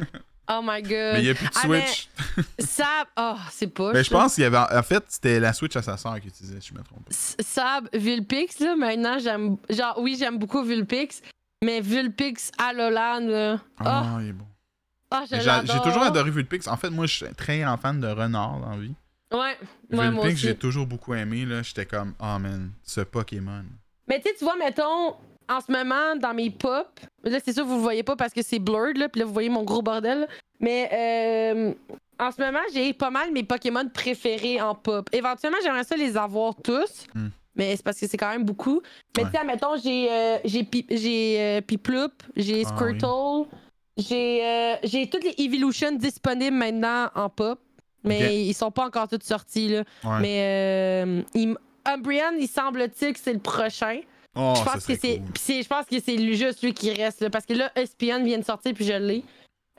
Oh 0.49 0.60
my 0.62 0.83
god. 0.83 1.15
Mais 1.15 1.20
il 1.20 1.25
n'y 1.25 1.31
a 1.31 1.34
plus 1.34 1.47
de 1.47 1.50
Ah, 1.55 1.66
mais 1.68 1.86
Switch. 1.86 2.08
Sab, 2.58 3.07
oh, 3.16 3.34
c'est 3.50 3.68
pas. 3.73 3.92
Mais 3.92 4.05
je 4.05 4.10
pense 4.10 4.34
qu'il 4.34 4.42
y 4.42 4.47
avait. 4.47 4.58
En 4.58 4.83
fait, 4.83 5.05
c'était 5.08 5.41
la 5.41 5.52
Switch 5.52 5.75
à 5.76 5.83
sa 5.83 5.97
sœur 5.97 6.20
qui 6.20 6.28
utilisait, 6.28 6.60
si 6.60 6.68
je 6.68 6.75
me 6.75 6.83
trompe. 6.83 7.07
Sab, 7.10 7.89
Vulpix, 7.94 8.58
là, 8.60 8.76
maintenant, 8.76 9.18
j'aime. 9.18 9.57
Genre, 9.70 9.94
oui, 9.99 10.16
j'aime 10.18 10.39
beaucoup 10.39 10.62
Vulpix, 10.62 11.23
Mais 11.65 11.81
Vulpix 11.81 12.50
Alolan, 12.58 13.20
là. 13.20 13.58
Ah, 13.78 14.05
Ah, 14.05 14.18
il 14.20 14.28
est 14.28 14.33
bon. 14.33 14.44
Ah, 15.10 15.25
J'ai 15.31 15.81
toujours 15.81 16.02
adoré 16.02 16.31
Vulpix. 16.31 16.67
En 16.68 16.76
fait, 16.76 16.91
moi, 16.91 17.07
je 17.07 17.17
suis 17.17 17.35
très 17.35 17.60
grand 17.60 17.76
fan 17.76 18.01
de 18.01 18.09
renard 18.09 18.60
dans 18.60 18.70
la 18.70 18.76
vie. 18.76 18.94
Ouais, 19.33 19.39
ouais 19.39 19.57
moi 19.91 20.10
Vulpix, 20.10 20.35
aussi. 20.35 20.43
j'ai 20.49 20.57
toujours 20.57 20.86
beaucoup 20.86 21.15
aimé. 21.15 21.44
là. 21.44 21.62
J'étais 21.62 21.86
comme, 21.86 22.15
oh 22.20 22.39
man, 22.39 22.70
ce 22.83 23.01
Pokémon. 23.01 23.65
Mais 24.09 24.20
tu 24.20 24.28
sais, 24.28 24.35
tu 24.39 24.44
vois, 24.44 24.57
mettons, 24.57 25.15
en 25.49 25.60
ce 25.60 25.70
moment, 25.70 26.17
dans 26.17 26.35
mes 26.35 26.51
pop, 26.51 27.01
là, 27.25 27.39
c'est 27.44 27.52
sûr, 27.52 27.65
vous 27.65 27.75
le 27.76 27.81
voyez 27.81 28.02
pas 28.02 28.17
parce 28.17 28.33
que 28.33 28.43
c'est 28.43 28.59
blurred, 28.59 28.97
là, 28.97 29.09
puis 29.09 29.20
là, 29.20 29.26
vous 29.26 29.33
voyez 29.33 29.49
mon 29.49 29.65
gros 29.65 29.83
bordel. 29.83 30.28
Mais 30.60 30.89
euh, 30.93 31.75
en 32.18 32.31
ce 32.31 32.41
moment, 32.41 32.60
j'ai 32.73 32.93
pas 32.94 33.10
mal 33.10 33.33
mes 33.33 33.43
Pokémon 33.43 33.89
préférés 33.93 34.60
en 34.60 34.75
pop. 34.75 35.09
Éventuellement, 35.12 35.59
j'aimerais 35.62 35.85
ça 35.85 35.97
les 35.97 36.17
avoir 36.17 36.55
tous. 36.55 37.07
Hmm. 37.15 37.28
Mais 37.57 37.75
c'est 37.75 37.83
parce 37.83 37.99
que 37.99 38.07
c'est 38.07 38.18
quand 38.18 38.31
même 38.31 38.44
beaucoup. 38.44 38.83
Mais 39.17 39.25
Ouais. 39.25 39.31
tu 39.33 39.39
sais, 39.39 39.44
mettons, 39.44 39.76
j'ai 39.76 40.09
euh, 40.10 40.36
j'ai 40.44 40.68
j'ai 40.91 41.36
euh, 41.41 41.60
Ah 41.67 42.68
Squirtle, 42.68 43.49
j'ai 43.97 44.44
euh, 44.44 44.76
j'ai 44.84 45.08
toutes 45.08 45.25
les 45.25 45.34
Evolutions 45.44 45.92
disponibles 45.92 46.57
maintenant 46.57 47.10
en 47.15 47.28
pop. 47.28 47.58
Mais 48.05 48.25
Ok. 48.25 48.31
ils 48.33 48.55
sont 48.55 48.70
pas 48.70 48.84
encore 48.86 49.08
toutes 49.08 49.25
sortis, 49.25 49.68
là. 49.68 49.78
Ouais. 50.05 50.20
Mais 50.20 51.02
euh, 51.05 51.23
il- 51.34 51.57
Umbreon, 51.84 52.36
il 52.39 52.47
semble-t-il 52.49 53.12
que 53.12 53.18
c'est 53.18 53.33
le 53.33 53.39
prochain. 53.41 54.00
oh, 54.36 54.55
je 54.57 54.62
pense 54.62 54.86
que 54.86 54.97
c'est 54.97 55.18
cool. 55.18 55.62
je 55.62 55.66
pense 55.68 55.86
que 55.86 56.00
c'est 56.00 56.34
juste 56.34 56.62
lui 56.62 56.73
qui 56.75 56.92
reste 56.92 57.20
là, 57.20 57.31
parce 57.31 57.47
que 57.47 57.55
là 57.55 57.70
Espion 57.76 58.23
vient 58.25 58.39
de 58.39 58.44
sortir 58.44 58.75
puis 58.75 58.84
je 58.84 58.92
l'ai. 58.92 59.25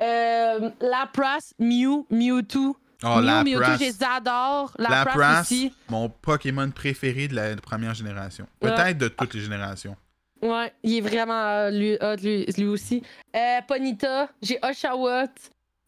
Euh, 0.02 0.70
Lapras, 0.82 1.54
Mew, 1.60 2.06
Mewtwo. 2.10 2.76
Oh, 3.04 3.08
Mew, 3.22 3.44
Mewtwo, 3.44 3.60
Lapras. 3.62 3.78
je 3.78 3.84
les 3.84 4.04
adore. 4.04 4.72
Lapras, 4.78 5.06
Lapras, 5.06 5.42
aussi. 5.42 5.74
mon 5.90 6.10
Pokémon 6.10 6.70
préféré 6.72 7.28
de 7.28 7.36
la 7.36 7.56
première 7.56 7.94
génération. 7.94 8.46
Peut-être 8.60 8.98
de 8.98 9.08
toutes 9.08 9.34
les 9.36 9.42
générations. 9.42 9.96
Ouais, 10.42 10.72
il 10.84 10.98
est 10.98 11.02
vraiment 11.02 11.70
lui, 11.70 11.98
hot, 12.02 12.16
lui, 12.22 12.46
lui 12.58 12.66
aussi. 12.66 13.04
Euh, 13.36 13.60
Ponita, 13.68 14.30
j'ai 14.42 14.60
Oshawott. 14.64 15.32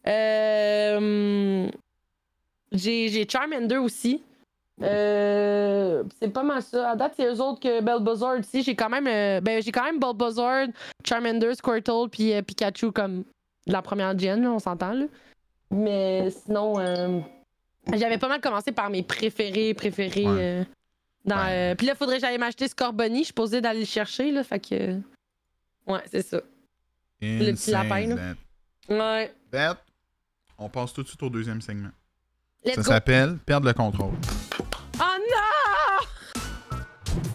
Euh, 0.06 1.68
j'ai 2.72 3.28
Charmander 3.28 3.76
aussi. 3.76 4.22
Euh, 4.82 6.02
c'est 6.18 6.32
pas 6.32 6.42
mal 6.42 6.62
ça. 6.62 6.90
À 6.90 6.96
date, 6.96 7.12
c'est 7.16 7.26
eux 7.26 7.40
autres 7.40 7.60
que 7.60 7.80
Bulbasaur 7.80 8.38
aussi. 8.38 8.62
J'ai 8.62 8.74
quand 8.74 8.88
même 8.88 9.06
euh, 9.06 9.40
ben 9.40 9.62
j'ai 9.62 9.72
quand 9.72 9.84
même 9.84 9.98
Bulbasaur, 9.98 10.68
Charmander, 11.04 11.54
Squirtle 11.54 12.08
puis 12.10 12.32
euh, 12.32 12.40
Pikachu 12.42 12.90
comme 12.90 13.24
la 13.66 13.82
première 13.82 14.18
gen, 14.18 14.42
là, 14.42 14.50
on 14.52 14.58
s'entend 14.58 14.92
là. 14.94 15.04
Mais 15.70 16.30
sinon 16.30 16.74
j'avais 17.94 18.18
pas 18.18 18.28
mal 18.28 18.40
commencé 18.40 18.72
par 18.72 18.90
mes 18.90 19.02
préférés 19.02 19.74
préférés 19.74 20.26
Ouais. 20.26 20.66
Euh, 21.28 21.34
Ouais. 21.34 21.72
euh, 21.72 21.74
puis 21.74 21.86
là 21.86 21.94
faudrait 21.94 22.16
que 22.16 22.22
j'aille 22.22 22.38
m'acheter 22.38 22.68
Scorbunny, 22.68 23.20
je 23.20 23.24
suis 23.24 23.32
posée 23.32 23.60
d'aller 23.60 23.80
le 23.80 23.86
chercher 23.86 24.30
là, 24.32 24.42
fait 24.44 24.60
que 24.60 24.98
ouais, 25.86 26.00
c'est 26.10 26.22
ça. 26.22 26.40
Le 27.20 27.52
petit 27.52 27.70
lapin, 27.70 28.06
là. 28.06 28.16
that. 28.16 28.94
Ouais. 28.94 29.34
Bet, 29.52 29.78
on 30.58 30.68
passe 30.68 30.92
tout 30.94 31.02
de 31.02 31.08
suite 31.08 31.22
au 31.22 31.28
deuxième 31.30 31.60
segment. 31.60 31.90
Let's 32.64 32.76
ça 32.76 32.82
s'appelle 32.82 33.36
Perdre 33.44 33.66
le 33.66 33.72
contrôle. 33.74 34.14
Oh 34.98 35.02
non! 35.02 36.78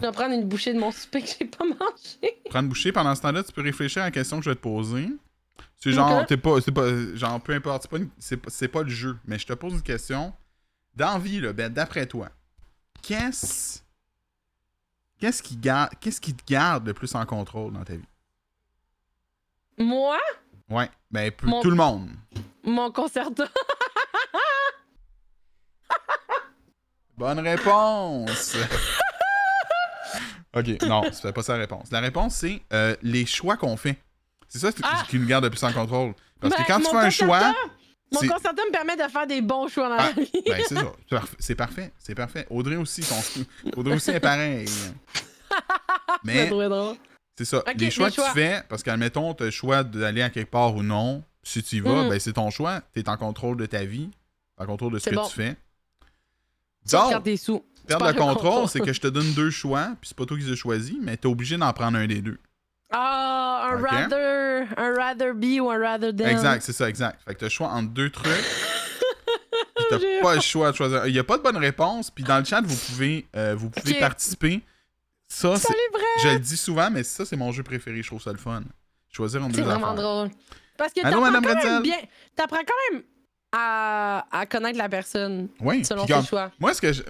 vais 0.06 0.12
prendre 0.12 0.34
une 0.34 0.44
bouchée 0.44 0.72
de 0.74 0.78
mon 0.78 0.90
souper 0.90 1.22
que 1.22 1.28
j'ai 1.38 1.46
pas 1.46 1.64
mangé. 1.64 2.42
Prends 2.50 2.60
une 2.60 2.68
bouchée. 2.68 2.92
Pendant 2.92 3.14
ce 3.14 3.22
temps-là, 3.22 3.42
tu 3.42 3.52
peux 3.52 3.62
réfléchir 3.62 4.02
à 4.02 4.06
la 4.06 4.10
question 4.10 4.38
que 4.38 4.44
je 4.44 4.50
vais 4.50 4.56
te 4.56 4.60
poser. 4.60 5.08
C'est 5.78 5.92
genre, 5.92 6.24
t'es 6.26 6.36
pas, 6.36 6.60
c'est 6.60 6.72
pas, 6.72 6.84
genre, 7.14 7.40
peu 7.40 7.52
importe, 7.52 7.82
c'est 7.82 7.90
pas, 7.90 7.98
une- 7.98 8.08
c'est 8.18 8.36
pas, 8.36 8.50
c'est 8.50 8.68
pas 8.68 8.82
le 8.82 8.88
jeu, 8.88 9.16
mais 9.26 9.38
je 9.38 9.46
te 9.46 9.52
pose 9.52 9.72
une 9.74 9.82
question. 9.82 10.32
D'envie, 10.94 11.40
là, 11.40 11.52
ben, 11.52 11.72
d'après 11.72 12.06
toi, 12.06 12.30
qu'est-ce, 13.06 13.80
qu'est-ce 15.18 15.42
qui 15.42 15.56
garde, 15.56 15.90
qu'est-ce 16.00 16.20
qui 16.20 16.34
te 16.34 16.42
garde 16.50 16.86
le 16.86 16.94
plus 16.94 17.14
en 17.14 17.24
contrôle 17.26 17.72
dans 17.72 17.84
ta 17.84 17.94
vie? 17.94 18.04
Moi, 19.78 20.18
Ouais, 20.68 20.90
ben, 21.12 21.30
Mon- 21.44 21.62
tout 21.62 21.70
le 21.70 21.76
monde. 21.76 22.10
mon 22.64 22.90
concerto. 22.90 23.44
Bonne 27.16 27.38
réponse! 27.40 28.56
ok, 30.54 30.82
non, 30.82 31.02
c'est 31.12 31.32
pas 31.32 31.42
ça 31.42 31.54
la 31.54 31.60
réponse. 31.60 31.90
La 31.90 32.00
réponse, 32.00 32.34
c'est 32.36 32.62
euh, 32.72 32.94
les 33.02 33.24
choix 33.24 33.56
qu'on 33.56 33.76
fait. 33.76 33.96
C'est 34.48 34.58
ça 34.58 34.70
qui- 34.72 34.82
Ah! 34.84 35.04
qui 35.08 35.18
nous 35.18 35.26
garde 35.26 35.44
le 35.44 35.50
plus 35.50 35.62
en 35.64 35.72
contrôle. 35.72 36.14
Parce 36.40 36.54
Ben, 36.54 36.62
que 36.64 36.66
quand 36.68 36.78
tu 36.80 36.86
fais 36.90 36.96
un 36.96 37.10
choix. 37.10 37.54
Mon 38.12 38.20
concerto 38.20 38.62
me 38.66 38.70
permet 38.72 38.96
de 38.96 39.02
faire 39.10 39.26
des 39.26 39.40
bons 39.42 39.68
choix 39.68 39.88
dans 39.88 39.96
Ah, 39.98 40.12
la 40.16 40.22
vie. 40.22 40.30
Ben, 40.46 40.62
c'est 40.68 40.74
ça. 40.76 40.92
C'est 41.38 41.54
parfait. 41.54 41.92
C'est 41.98 42.14
parfait. 42.14 42.46
Audrey 42.50 42.76
aussi, 42.76 43.02
son... 43.02 43.16
Audrey 43.76 43.94
aussi 43.96 44.10
est 44.10 44.20
pareil. 44.20 44.66
Mais 46.24 46.50
c'est 47.36 47.44
ça. 47.44 47.62
Les 47.76 47.90
choix 47.90 48.06
les 48.06 48.10
que 48.10 48.14
choix. 48.16 48.28
tu 48.28 48.34
fais, 48.34 48.62
parce 48.68 48.82
qu'admettons, 48.82 49.34
tu 49.34 49.42
as 49.42 49.46
le 49.46 49.52
choix 49.52 49.82
d'aller 49.84 50.22
à 50.22 50.30
quelque 50.30 50.50
part 50.50 50.74
ou 50.74 50.82
non. 50.82 51.22
Si 51.42 51.62
tu 51.62 51.76
y 51.76 51.80
vas, 51.80 52.04
Mm. 52.04 52.08
ben 52.08 52.18
c'est 52.20 52.32
ton 52.32 52.50
choix. 52.50 52.80
Tu 52.94 53.00
es 53.00 53.08
en 53.08 53.16
contrôle 53.16 53.56
de 53.56 53.66
ta 53.66 53.84
vie, 53.84 54.10
en 54.58 54.66
contrôle 54.66 54.92
de 54.94 54.98
ce 54.98 55.10
que 55.10 55.14
bon. 55.14 55.26
tu 55.28 55.34
fais. 55.34 55.56
Tu 56.88 56.92
Donc, 56.96 57.22
tes 57.24 57.36
sous. 57.36 57.64
Perdre 57.86 58.06
le 58.08 58.14
contrôle, 58.14 58.68
c'est 58.68 58.80
que 58.80 58.92
je 58.92 59.00
te 59.00 59.06
donne 59.06 59.32
deux 59.34 59.50
choix, 59.50 59.90
puis 60.00 60.08
c'est 60.08 60.16
pas 60.16 60.24
toi 60.26 60.36
qui 60.36 60.42
les 60.44 60.52
as 60.52 60.56
choisis, 60.56 60.96
mais 61.00 61.16
tu 61.16 61.28
es 61.28 61.30
obligé 61.30 61.56
d'en 61.56 61.72
prendre 61.72 61.98
un 61.98 62.06
des 62.06 62.20
deux. 62.20 62.38
Ah, 62.92 63.68
un 63.72 63.76
rather, 63.80 64.66
un 64.76 64.94
rather 64.94 65.34
be 65.34 65.60
ou 65.60 65.70
un 65.70 65.78
rather 65.78 66.12
than. 66.14 66.26
Exact, 66.26 66.62
c'est 66.62 66.72
ça, 66.72 66.88
exact. 66.88 67.20
Fait 67.26 67.34
que 67.34 67.38
tu 67.40 67.44
as 67.44 67.48
le 67.48 67.52
choix 67.52 67.68
entre 67.68 67.90
deux 67.90 68.10
trucs. 68.10 68.30
T'as 69.90 69.98
pas 70.22 70.34
le 70.34 70.40
choix 70.40 70.70
de 70.72 70.76
choisir. 70.76 71.06
Il 71.06 71.12
n'y 71.12 71.18
a 71.18 71.24
pas 71.24 71.36
de 71.38 71.42
bonne 71.42 71.56
réponse. 71.56 72.10
Puis 72.10 72.24
dans 72.24 72.38
le 72.38 72.44
chat, 72.44 72.60
vous 72.62 72.76
pouvez, 72.76 73.26
euh, 73.36 73.54
vous 73.56 73.70
pouvez 73.70 73.94
participer. 73.98 74.62
Ça, 75.28 75.56
c'est! 75.56 75.72
Je 76.22 76.28
le 76.28 76.38
dis 76.38 76.56
souvent, 76.56 76.90
mais 76.90 77.02
ça, 77.02 77.24
c'est 77.24 77.36
mon 77.36 77.52
jeu 77.52 77.62
préféré. 77.62 78.02
Je 78.02 78.06
trouve 78.08 78.22
ça 78.22 78.32
le 78.32 78.38
fun. 78.38 78.62
Choisir 79.10 79.42
entre 79.44 79.54
C'est 79.54 79.60
deux 79.62 79.66
vraiment 79.66 79.90
affaires. 79.92 80.02
drôle. 80.02 80.30
Parce 80.76 80.92
que 80.92 81.00
t'apprends 81.00 81.20
quand 81.32 81.64
même 81.64 81.82
bien. 81.82 81.96
T'apprends 82.34 82.58
quand 82.58 82.92
même 82.94 83.02
à, 83.52 84.26
à 84.30 84.46
connaître 84.46 84.78
la 84.78 84.88
personne 84.88 85.48
Oui. 85.60 85.84
selon 85.84 86.06
comme- 86.06 86.24
choix. 86.24 86.50
moi, 86.60 86.74
ce 86.74 86.80
que 86.80 86.92
je- 86.92 87.02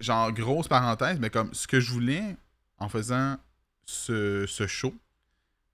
genre 0.00 0.32
grosse 0.32 0.68
parenthèse, 0.68 1.18
mais 1.20 1.30
comme 1.30 1.52
ce 1.54 1.66
que 1.66 1.80
je 1.80 1.90
voulais 1.92 2.36
en 2.78 2.88
faisant 2.88 3.36
ce, 3.90 4.44
ce 4.46 4.66
show, 4.66 4.94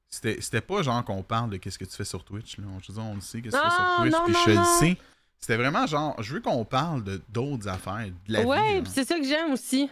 c'était 0.09 0.41
c'était 0.41 0.61
pas 0.61 0.83
genre 0.83 1.05
qu'on 1.05 1.23
parle 1.23 1.51
de 1.51 1.57
qu'est-ce 1.57 1.79
que 1.79 1.85
tu 1.85 1.95
fais 1.95 2.05
sur 2.05 2.25
Twitch. 2.25 2.59
Là. 2.59 2.65
Je 2.83 2.89
veux 2.93 2.95
dire, 2.99 3.05
on 3.11 3.15
le 3.15 3.21
sait, 3.21 3.41
qu'est-ce 3.43 3.57
que 3.57 3.63
tu 3.63 3.71
fais 3.71 3.77
sur 3.77 3.97
Twitch, 4.03 4.15
puis 4.25 4.53
je 4.55 4.59
le 4.59 4.65
sais. 4.81 4.99
C'était 5.39 5.57
vraiment 5.57 5.87
genre, 5.87 6.21
je 6.23 6.33
veux 6.35 6.41
qu'on 6.41 6.65
parle 6.65 7.05
de 7.05 7.21
d'autres 7.29 7.69
affaires, 7.69 8.07
de 8.27 8.33
la 8.33 8.43
ouais, 8.43 8.83
c'est 8.87 9.07
ça 9.07 9.19
que 9.19 9.25
j'aime 9.25 9.53
aussi. 9.53 9.91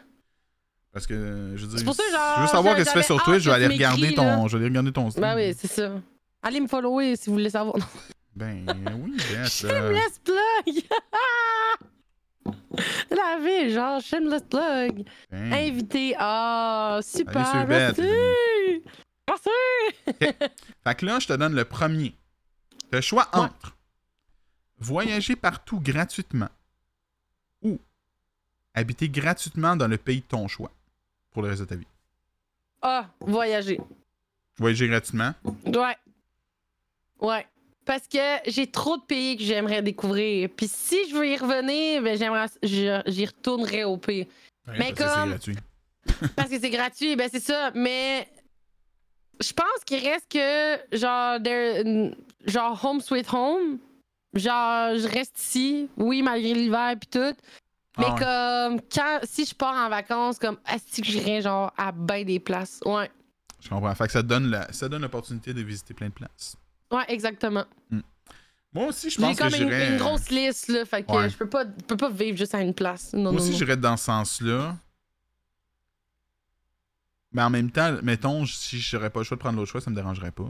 Parce 0.93 1.07
que, 1.07 1.53
je 1.57 1.63
veux 1.63 1.69
dire, 1.69 1.79
C'est 1.79 1.85
pour 1.85 1.95
ça, 1.95 2.03
si 2.05 2.13
genre, 2.13 2.35
je 2.37 2.43
veux 2.43 2.49
savoir 2.49 2.77
ce 2.79 2.83
que 2.83 2.89
tu 2.89 2.95
fais 2.95 3.03
sur 3.03 3.23
Twitch, 3.25 3.43
je 3.43 3.51
vais 3.51 3.57
aller 3.57 3.67
regarder 3.67 4.15
ton, 4.15 4.49
je 4.49 4.57
vais 4.57 4.63
aller 4.63 4.71
regarder 4.71 4.93
ton 4.93 5.11
stream. 5.11 5.23
Ben 5.23 5.35
oui, 5.37 5.55
c'est 5.59 5.71
ça. 5.71 6.01
Allez 6.43 6.61
me 6.61 6.69
follower 6.69 7.17
si 7.17 7.27
vous 7.29 7.35
voulez 7.35 7.51
savoir. 7.51 7.77
Ben 8.35 8.65
oui, 9.03 9.17
Beth, 9.31 9.49
Shameless 9.49 10.21
plug! 10.25 10.85
La 13.11 13.39
vie, 13.41 13.71
genre, 13.71 14.01
shameless 14.01 14.43
plug. 14.43 15.05
ben, 15.31 15.53
Invité. 15.53 16.15
Ah, 16.19 17.01
super. 17.03 17.67
merci. 17.67 18.03
Merci. 19.27 19.49
Fait 20.85 20.95
que 20.97 21.07
là, 21.07 21.19
je 21.19 21.27
te 21.29 21.33
donne 21.33 21.55
le 21.55 21.65
premier. 21.65 22.15
Le 22.93 23.01
choix 23.01 23.29
Ouais. 23.33 23.41
entre 23.41 23.77
voyager 24.79 25.35
partout 25.37 25.81
gratuitement 25.81 26.49
ou 27.63 27.79
habiter 28.75 29.09
gratuitement 29.09 29.77
dans 29.77 29.89
le 29.89 29.97
pays 29.97 30.21
de 30.21 30.27
ton 30.27 30.47
choix 30.49 30.71
pour 31.33 31.43
le 31.43 31.49
reste 31.49 31.63
de 31.63 31.67
ta 31.67 31.77
vie. 31.77 31.87
Ah, 32.83 33.09
voyager. 33.21 33.81
Voyager 34.59 34.89
gratuitement? 34.89 35.33
Ouais. 35.65 35.97
Ouais. 37.21 37.47
Parce 37.85 38.07
que 38.09 38.19
j'ai 38.47 38.67
trop 38.67 38.97
de 38.97 39.03
pays 39.03 39.37
que 39.37 39.43
j'aimerais 39.45 39.83
découvrir. 39.83 40.49
Puis 40.57 40.69
si 40.69 40.97
je 41.11 41.15
veux 41.15 41.29
y 41.29 41.37
revenir, 41.37 42.03
ben 42.03 42.17
j'aimerais 42.17 42.47
j'y 42.63 43.27
retournerai 43.27 43.85
au 43.85 43.97
pays. 43.99 44.27
Mais 44.67 44.79
parce 44.79 44.91
que 44.93 44.97
c'est 45.05 45.15
comme- 45.15 45.29
gratuit. 45.31 45.57
Parce 46.37 46.51
que 46.51 46.59
c'est 46.61 46.71
gratuit, 46.71 47.17
ben 47.17 47.29
c'est 47.33 47.41
ça. 47.43 47.71
Mais 47.75 48.29
je 49.41 49.53
pense 49.53 49.85
qu'il 49.87 50.07
reste 50.07 50.31
que 50.31 50.97
genre 50.97 51.39
genre 52.47 52.85
home 52.85 53.01
sweet 53.01 53.27
home. 53.33 53.79
Genre 54.35 54.97
je 54.99 55.09
reste 55.09 55.39
ici, 55.39 55.89
oui 55.97 56.21
malgré 56.23 56.53
l'hiver 56.55 56.95
puis 57.01 57.09
tout. 57.11 57.35
Mais 57.99 58.07
Ah 58.09 58.15
ouais. 58.15 58.19
comme 58.77 58.81
quand 58.93 59.21
si 59.23 59.45
je 59.47 59.55
pars 59.55 59.75
en 59.77 59.89
vacances, 59.89 60.39
comme 60.39 60.59
est-ce 60.73 61.01
que 61.01 61.07
j'irais 61.07 61.41
genre 61.43 61.73
à 61.77 61.93
bien 61.93 62.25
des 62.25 62.41
places. 62.41 62.81
Ouais. 62.85 63.11
Je 63.61 63.69
comprends. 63.69 63.95
Fait 63.95 64.07
que 64.07 64.13
ça 64.13 64.23
donne 64.23 64.51
la- 64.51 64.71
ça 64.73 64.89
donne 64.89 65.03
l'opportunité 65.03 65.55
de 65.55 65.63
visiter 65.63 65.95
plein 65.95 66.09
de 66.09 66.13
places. 66.15 66.57
Ouais, 66.95 67.05
exactement. 67.09 67.65
Moi 68.73 68.87
aussi, 68.89 69.09
je 69.09 69.17
J'ai 69.17 69.21
pense 69.23 69.37
que 69.39 69.43
comme 69.61 69.71
une, 69.71 69.97
grosse 69.99 70.31
liste, 70.31 70.69
là. 70.69 70.85
Fait 70.85 71.03
que 71.05 71.13
Ouais. 71.13 71.31
je 71.31 71.37
peux 71.37 71.49
pas, 71.49 71.65
je 71.65 71.85
peux 71.87 71.97
pas 71.97 72.11
vivre 72.11 72.37
juste 72.37 72.55
à 72.57 72.61
une 72.61 72.75
place. 72.75 73.13
Non, 73.13 73.23
Moi 73.25 73.33
non, 73.33 73.39
aussi, 73.39 73.51
non. 73.53 73.57
j'irais 73.59 73.77
dans 73.77 73.97
ce 73.97 74.05
sens-là. 74.07 74.77
Mais 77.33 77.43
en 77.43 77.51
même 77.51 77.71
temps, 77.71 77.97
mettons, 78.03 78.45
si 78.47 78.79
j'aurais 78.81 79.11
pas 79.11 79.21
le 79.21 79.25
choix 79.25 79.37
de 79.37 79.41
prendre 79.41 79.59
l'autre 79.59 79.71
choix, 79.71 79.81
ça 79.81 79.91
me 79.91 79.97
dérangerait 79.97 80.31
pas. 80.33 80.49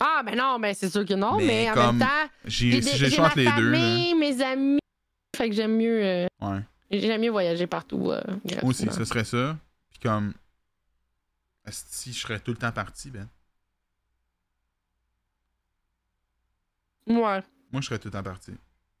Ah, 0.00 0.22
ben 0.24 0.36
non, 0.36 0.58
ben 0.58 0.74
c'est 0.74 0.90
sûr 0.90 1.04
que 1.04 1.14
non. 1.14 1.36
Mais 1.36 1.46
Mais, 1.46 1.70
en 1.70 1.74
comme 1.74 1.98
même 1.98 2.08
temps, 2.08 2.30
J'ai, 2.44 2.72
j'ai 2.72 2.82
si 2.82 2.96
j'ai 2.96 3.10
j'ai 3.10 3.16
choix 3.16 3.32
les 3.36 3.44
deux, 3.56 3.70
là, 3.70 4.14
mes 4.18 4.42
amis. 4.42 4.78
Fait 5.36 5.48
que 5.48 5.54
j'aime 5.54 5.76
mieux, 5.76 6.02
euh, 6.04 6.26
ouais. 6.40 6.60
j'aime 6.90 7.20
mieux 7.20 7.30
voyager 7.30 7.66
partout. 7.66 8.10
euh, 8.10 8.20
Moi 8.62 8.70
aussi, 8.70 8.86
ce 8.90 9.04
serait 9.04 9.24
ça. 9.24 9.56
Puis 9.90 10.00
comme. 10.00 10.34
Si 11.68 12.12
je 12.12 12.18
serais 12.20 12.40
tout 12.40 12.50
le 12.50 12.56
temps 12.58 12.72
parti, 12.72 13.10
ben? 13.10 13.28
Ouais. 17.06 17.42
Moi, 17.72 17.80
je 17.80 17.86
serais 17.86 17.98
tout 17.98 18.08
le 18.08 18.12
temps 18.12 18.22
parti. 18.22 18.52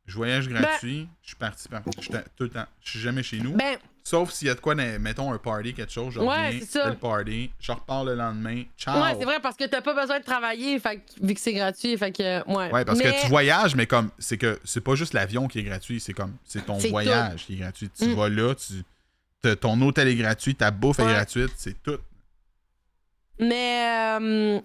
Je 0.06 0.16
voyage 0.16 0.48
gratuit, 0.48 1.08
je 1.22 1.28
suis 1.28 1.36
parti 1.36 1.68
par... 1.68 1.82
Je 1.96 2.00
suis 2.02 2.10
tout 2.36 2.42
le 2.44 2.48
temps. 2.48 2.66
Je 2.80 2.90
suis 2.90 2.98
jamais 3.00 3.22
chez 3.22 3.38
nous. 3.38 3.52
Ben, 3.52 3.78
Sauf 4.04 4.32
s'il 4.32 4.48
y 4.48 4.50
a 4.50 4.54
de 4.54 4.60
quoi, 4.60 4.74
dans- 4.74 5.00
mettons 5.00 5.32
un 5.32 5.38
party, 5.38 5.74
quelque 5.74 5.92
chose, 5.92 6.14
je 6.14 6.18
Ouais, 6.18 6.46
reviens, 6.48 6.58
c'est 6.60 6.66
ça. 6.80 6.90
le 6.90 6.96
party, 6.96 7.52
je 7.60 7.70
repars 7.70 8.02
le 8.02 8.16
lendemain. 8.16 8.64
Ciao! 8.76 9.00
ouais, 9.00 9.14
c'est 9.16 9.24
vrai 9.24 9.38
parce 9.40 9.56
que 9.56 9.62
t'as 9.64 9.80
pas 9.80 9.94
besoin 9.94 10.18
de 10.18 10.24
travailler, 10.24 10.80
fait 10.80 11.00
vu 11.22 11.34
que 11.34 11.40
c'est 11.40 11.52
gratuit, 11.52 11.96
fait 11.96 12.10
que 12.10 12.44
ouais. 12.50 12.72
Ouais, 12.72 12.84
parce 12.84 12.98
Mais- 12.98 13.04
que 13.14 13.20
tu 13.22 13.28
voyages, 13.28 13.76
mais 13.76 13.86
comme 13.86 14.10
c'est 14.18 14.38
que 14.38 14.58
c'est 14.64 14.80
pas 14.80 14.96
juste 14.96 15.12
l'avion 15.14 15.46
qui 15.46 15.60
est 15.60 15.62
gratuit, 15.62 16.00
c'est 16.00 16.14
comme 16.14 16.34
c'est 16.44 16.66
ton 16.66 16.78
voyage 16.78 17.46
qui 17.46 17.54
est 17.54 17.58
gratuit. 17.58 17.90
Tu 17.90 18.06
Mm. 18.08 18.14
vas 18.14 18.28
là, 18.28 18.54
tu 18.56 19.54
ton 19.60 19.80
hôtel 19.82 20.08
est 20.08 20.16
gratuit, 20.16 20.56
ta 20.56 20.72
bouffe 20.72 20.98
est 20.98 21.04
gratuite, 21.04 21.52
c'est 21.56 21.80
tout. 21.80 21.98
Mais 23.38 24.18
euh, 24.20 24.60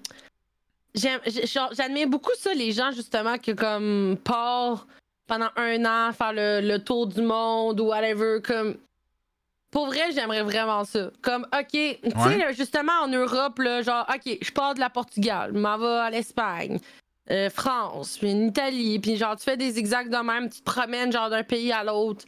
j'admire 0.97 2.07
beaucoup 2.07 2.31
ça, 2.37 2.53
les 2.53 2.71
gens 2.71 2.91
justement 2.91 3.37
qui 3.37 3.55
comme 3.55 4.17
partent 4.23 4.87
pendant 5.27 5.49
un 5.55 5.85
an 5.85 6.11
faire 6.13 6.33
le, 6.33 6.61
le 6.61 6.79
tour 6.83 7.07
du 7.07 7.21
monde 7.21 7.79
ou 7.79 7.85
whatever. 7.85 8.41
Comme 8.41 8.77
pour 9.71 9.87
vrai, 9.87 10.11
j'aimerais 10.13 10.43
vraiment 10.43 10.83
ça. 10.85 11.11
Comme 11.21 11.45
ok, 11.53 11.67
tu 11.71 11.99
sais 12.09 12.17
Ouais. 12.17 12.53
justement 12.53 12.93
en 13.03 13.07
Europe 13.07 13.59
là, 13.59 13.81
genre 13.81 14.05
ok, 14.13 14.37
je 14.41 14.51
pars 14.51 14.73
de 14.73 14.79
la 14.79 14.89
Portugal, 14.89 15.51
je 15.53 15.59
m'en 15.59 15.77
vais 15.77 15.85
à 15.87 16.09
l'Espagne. 16.09 16.79
euh, 17.29 17.49
France, 17.49 18.17
puis 18.17 18.31
en 18.33 18.47
Italie, 18.47 18.99
puis 18.99 19.17
genre 19.17 19.35
tu 19.35 19.43
fais 19.43 19.57
des 19.57 19.71
zigzags 19.71 20.09
de 20.09 20.15
même, 20.17 20.49
tu 20.49 20.59
te 20.61 20.63
promènes 20.63 21.11
genre 21.11 21.29
d'un 21.29 21.43
pays 21.43 21.73
à 21.73 21.83
l'autre. 21.83 22.23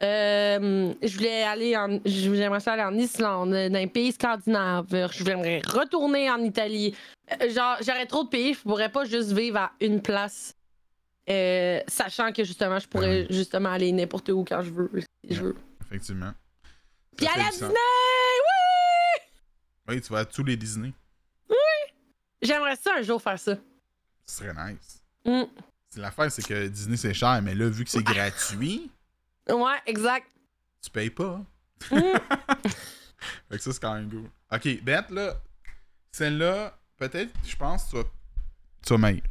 Euh, 0.00 0.94
je 1.02 1.16
voulais 1.16 1.42
aller 1.42 1.76
en. 1.76 1.98
J'aimerais 2.04 2.60
ça 2.60 2.74
aller 2.74 2.84
en 2.84 2.94
Islande, 2.94 3.52
euh, 3.52 3.68
dans 3.68 3.78
les 3.78 3.88
pays 3.88 4.12
scandinaves. 4.12 4.86
Je 4.90 5.18
voudrais 5.18 5.60
retourner 5.66 6.30
en 6.30 6.38
Italie. 6.38 6.94
Euh, 7.32 7.50
Genre, 7.50 7.76
j'aurais 7.84 8.06
trop 8.06 8.22
de 8.24 8.28
pays, 8.28 8.54
je 8.54 8.60
pourrais 8.60 8.90
pas 8.90 9.04
juste 9.04 9.32
vivre 9.32 9.58
à 9.58 9.72
une 9.80 10.00
place. 10.00 10.54
Euh, 11.28 11.80
sachant 11.88 12.32
que 12.32 12.44
justement, 12.44 12.78
je 12.78 12.86
pourrais 12.86 13.26
justement 13.28 13.70
aller 13.70 13.90
n'importe 13.92 14.28
où 14.28 14.44
quand 14.44 14.62
je 14.62 14.70
veux. 14.70 14.90
Si 15.24 15.34
je 15.34 15.42
veux. 15.42 15.56
Effectivement. 15.86 16.32
Puis 17.16 17.26
aller 17.26 17.44
à. 17.44 17.50
Disney! 17.50 17.68
Oui! 17.68 19.22
Oui, 19.88 20.00
tu 20.00 20.12
vas 20.12 20.20
à 20.20 20.24
tous 20.24 20.44
les 20.44 20.56
Disney. 20.56 20.92
J'aimerais 22.40 22.76
ça 22.76 22.92
un 22.96 23.02
jour 23.02 23.20
faire 23.20 23.38
ça. 23.38 23.56
Ce 24.26 24.36
serait 24.38 24.54
nice. 24.54 25.02
Mm. 25.24 25.42
L'affaire, 25.96 26.30
c'est 26.30 26.42
que 26.42 26.68
Disney, 26.68 26.96
c'est 26.96 27.14
cher, 27.14 27.40
mais 27.42 27.54
là, 27.54 27.68
vu 27.68 27.84
que 27.84 27.90
c'est 27.90 28.02
gratuit, 28.02 28.90
Ouais, 29.48 29.76
exact. 29.86 30.30
tu 30.82 30.90
payes 30.90 31.10
pas. 31.10 31.40
Mm. 31.90 31.96
Fait 33.50 33.56
que 33.56 33.58
ça, 33.58 33.72
c'est 33.72 33.80
quand 33.80 33.94
même 33.94 34.10
cool. 34.10 34.30
Ok, 34.52 34.82
Beth, 34.82 35.10
là, 35.10 35.34
celle-là, 36.12 36.78
peut-être, 36.96 37.32
je 37.44 37.56
pense, 37.56 37.88
tu 37.88 37.96
vas. 37.96 38.04
Tu 38.84 38.92
vas 38.92 38.98
meilleur. 38.98 39.22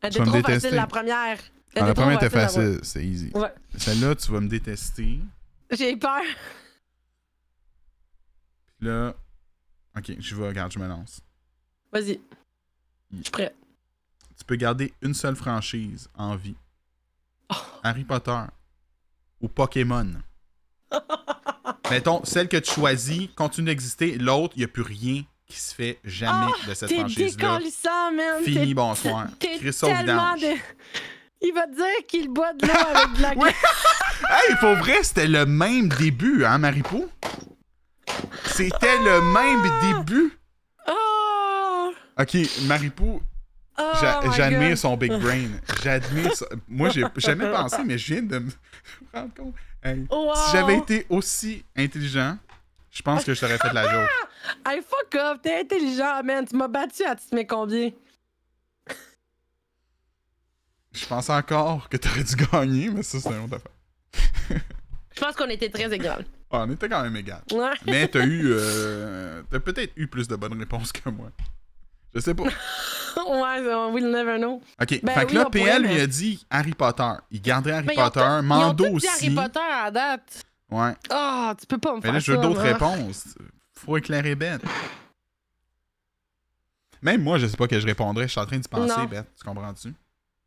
Elle 0.00 0.08
était 0.10 0.24
trop 0.24 0.32
détester. 0.32 0.52
facile 0.54 0.74
la 0.74 0.86
première. 0.86 1.38
Elle 1.74 1.82
Ah, 1.82 1.86
la 1.86 1.94
première 1.94 2.16
était 2.16 2.30
facile, 2.30 2.80
c'est 2.82 3.04
easy. 3.04 3.30
Ouais. 3.34 3.52
Celle-là, 3.76 4.14
tu 4.16 4.30
vas 4.30 4.40
me 4.40 4.48
détester. 4.48 5.20
J'ai 5.70 5.96
peur. 5.96 6.22
Puis 8.78 8.88
là. 8.88 9.14
Ok, 9.96 10.12
je 10.18 10.34
vais, 10.34 10.48
regarde, 10.48 10.72
je 10.72 10.78
me 10.78 10.88
lance. 10.88 11.20
Vas-y. 11.92 12.20
Je 13.12 13.22
suis 13.22 13.30
prêt. 13.30 13.54
Tu 14.38 14.44
peux 14.44 14.56
garder 14.56 14.92
une 15.02 15.14
seule 15.14 15.36
franchise 15.36 16.08
en 16.14 16.34
vie. 16.36 16.56
Harry 17.82 18.04
Potter 18.04 18.38
ou 19.40 19.48
Pokémon. 19.48 20.08
Mettons, 21.90 22.24
celle 22.24 22.48
que 22.48 22.56
tu 22.56 22.72
choisis 22.72 23.28
continue 23.36 23.66
d'exister, 23.66 24.16
l'autre, 24.18 24.54
il 24.56 24.60
n'y 24.60 24.64
a 24.64 24.68
plus 24.68 24.82
rien 24.82 25.22
qui 25.46 25.58
se 25.60 25.74
fait 25.74 25.98
jamais 26.04 26.50
de 26.66 26.72
cette 26.74 26.90
Ah, 26.92 27.00
franchise-là. 27.00 27.58
décalissant, 27.58 28.12
man. 28.12 28.42
Fini, 28.44 28.72
bonsoir. 28.74 29.26
T'es 29.38 29.58
tellement 29.58 30.34
de... 30.34 30.56
Il 31.44 31.52
va 31.52 31.66
te 31.66 31.74
dire 31.74 32.06
qu'il 32.08 32.28
boit 32.28 32.52
de 32.54 32.66
l'eau 32.66 32.72
avec 32.94 33.16
de 33.16 33.22
la 33.22 33.34
Ouais. 33.34 33.54
Hey, 34.30 34.56
pour 34.60 34.74
vrai, 34.76 35.02
c'était 35.02 35.26
le 35.26 35.44
même 35.44 35.88
début, 35.88 36.44
hein, 36.44 36.58
Maripou? 36.58 37.08
C'était 38.46 38.96
le 38.98 39.20
même 39.32 39.62
début. 40.04 40.38
Oh! 40.88 41.92
Ok, 42.18 42.36
Maripou, 42.66 43.20
Oh 44.24 44.30
j'admire 44.36 44.78
son 44.78 44.96
big 44.96 45.12
brain. 45.18 45.48
J'admire 45.82 46.34
ça. 46.34 46.46
Moi, 46.68 46.88
j'ai 46.90 47.04
jamais 47.16 47.50
pensé, 47.52 47.82
mais 47.84 47.98
je 47.98 48.14
viens 48.14 48.22
de 48.22 48.38
me 48.38 48.50
rendre 49.14 49.34
compte. 49.34 49.54
Hey, 49.82 50.06
Wow. 50.10 50.34
Si 50.36 50.52
j'avais 50.52 50.78
été 50.78 51.06
aussi 51.08 51.64
intelligent, 51.76 52.38
je 52.90 53.02
pense 53.02 53.24
que 53.24 53.34
je 53.34 53.40
t'aurais 53.40 53.58
fait 53.58 53.72
la 53.72 53.90
joke. 53.90 54.10
Hey, 54.66 54.80
fuck 54.82 55.14
off, 55.20 55.40
t'es 55.40 55.60
intelligent, 55.60 56.20
man. 56.24 56.44
Tu 56.46 56.56
m'as 56.56 56.66
battu 56.66 57.04
à 57.04 57.14
tu 57.14 57.24
te 57.28 57.34
mets 57.34 57.46
combien? 57.46 57.90
Je 60.92 61.06
pense 61.06 61.30
encore 61.30 61.88
que 61.88 61.96
t'aurais 61.96 62.24
dû 62.24 62.34
gagner, 62.34 62.90
mais 62.90 63.02
ça, 63.04 63.18
c'est 63.20 63.28
une 63.30 63.44
autre 63.44 63.56
affaire. 63.56 64.60
Je 65.14 65.20
pense 65.20 65.36
qu'on 65.36 65.48
était 65.48 65.70
très 65.70 65.92
égal. 65.92 66.24
Ah, 66.50 66.64
on 66.66 66.70
était 66.72 66.88
quand 66.88 67.02
même 67.02 67.16
égal. 67.16 67.40
Ouais. 67.52 67.70
Mais 67.86 68.08
t'as 68.08 68.24
eu. 68.26 68.42
euh, 68.52 69.42
t'as 69.50 69.60
peut-être 69.60 69.92
eu 69.96 70.06
plus 70.06 70.26
de 70.28 70.36
bonnes 70.36 70.58
réponses 70.58 70.90
que 70.92 71.08
moi. 71.08 71.30
Je 72.14 72.20
sais 72.20 72.34
pas. 72.34 72.44
ouais, 73.28 73.90
we'll 73.92 74.10
never 74.10 74.36
know. 74.38 74.60
Ok, 74.80 75.00
Ben 75.02 75.12
fait 75.14 75.26
que 75.26 75.30
oui, 75.30 75.34
là, 75.38 75.44
PL 75.50 75.64
pourrait, 75.64 75.78
lui 75.80 75.94
mais- 75.94 76.00
a 76.00 76.06
dit 76.06 76.46
Harry 76.50 76.72
Potter. 76.72 77.10
Il 77.30 77.40
garderait 77.42 77.72
Harry 77.74 77.86
Mais 77.86 77.94
Potter. 77.94 78.20
tous- 78.20 78.26
ils 78.26 78.38
ont 78.38 78.42
Mando 78.42 78.84
tous 78.84 78.90
dit 78.98 79.06
aussi. 79.08 79.26
Harry 79.26 79.34
Potter 79.34 79.60
à 79.72 79.90
date. 79.90 80.42
Ouais. 80.70 80.92
Ah, 81.10 81.54
tu 81.60 81.66
peux 81.66 81.78
pas 81.78 81.90
me 81.92 81.96
Mais 81.96 82.02
faire 82.02 82.12
là, 82.12 82.18
je 82.18 82.32
veux 82.32 82.38
d'autres 82.38 82.60
réponses. 82.62 83.34
Faut 83.74 83.96
éclairer 83.96 84.34
Beth. 84.34 84.62
Même 87.02 87.22
moi, 87.22 87.38
je 87.38 87.46
sais 87.46 87.56
pas 87.56 87.66
que 87.66 87.78
je 87.80 87.86
répondrais. 87.86 88.24
Je 88.26 88.32
suis 88.32 88.40
en 88.40 88.46
train 88.46 88.58
d'y 88.58 88.68
penser, 88.68 88.96
Non. 88.96 89.04
Beth. 89.06 89.26
Tu 89.36 89.44
comprends-tu? 89.44 89.92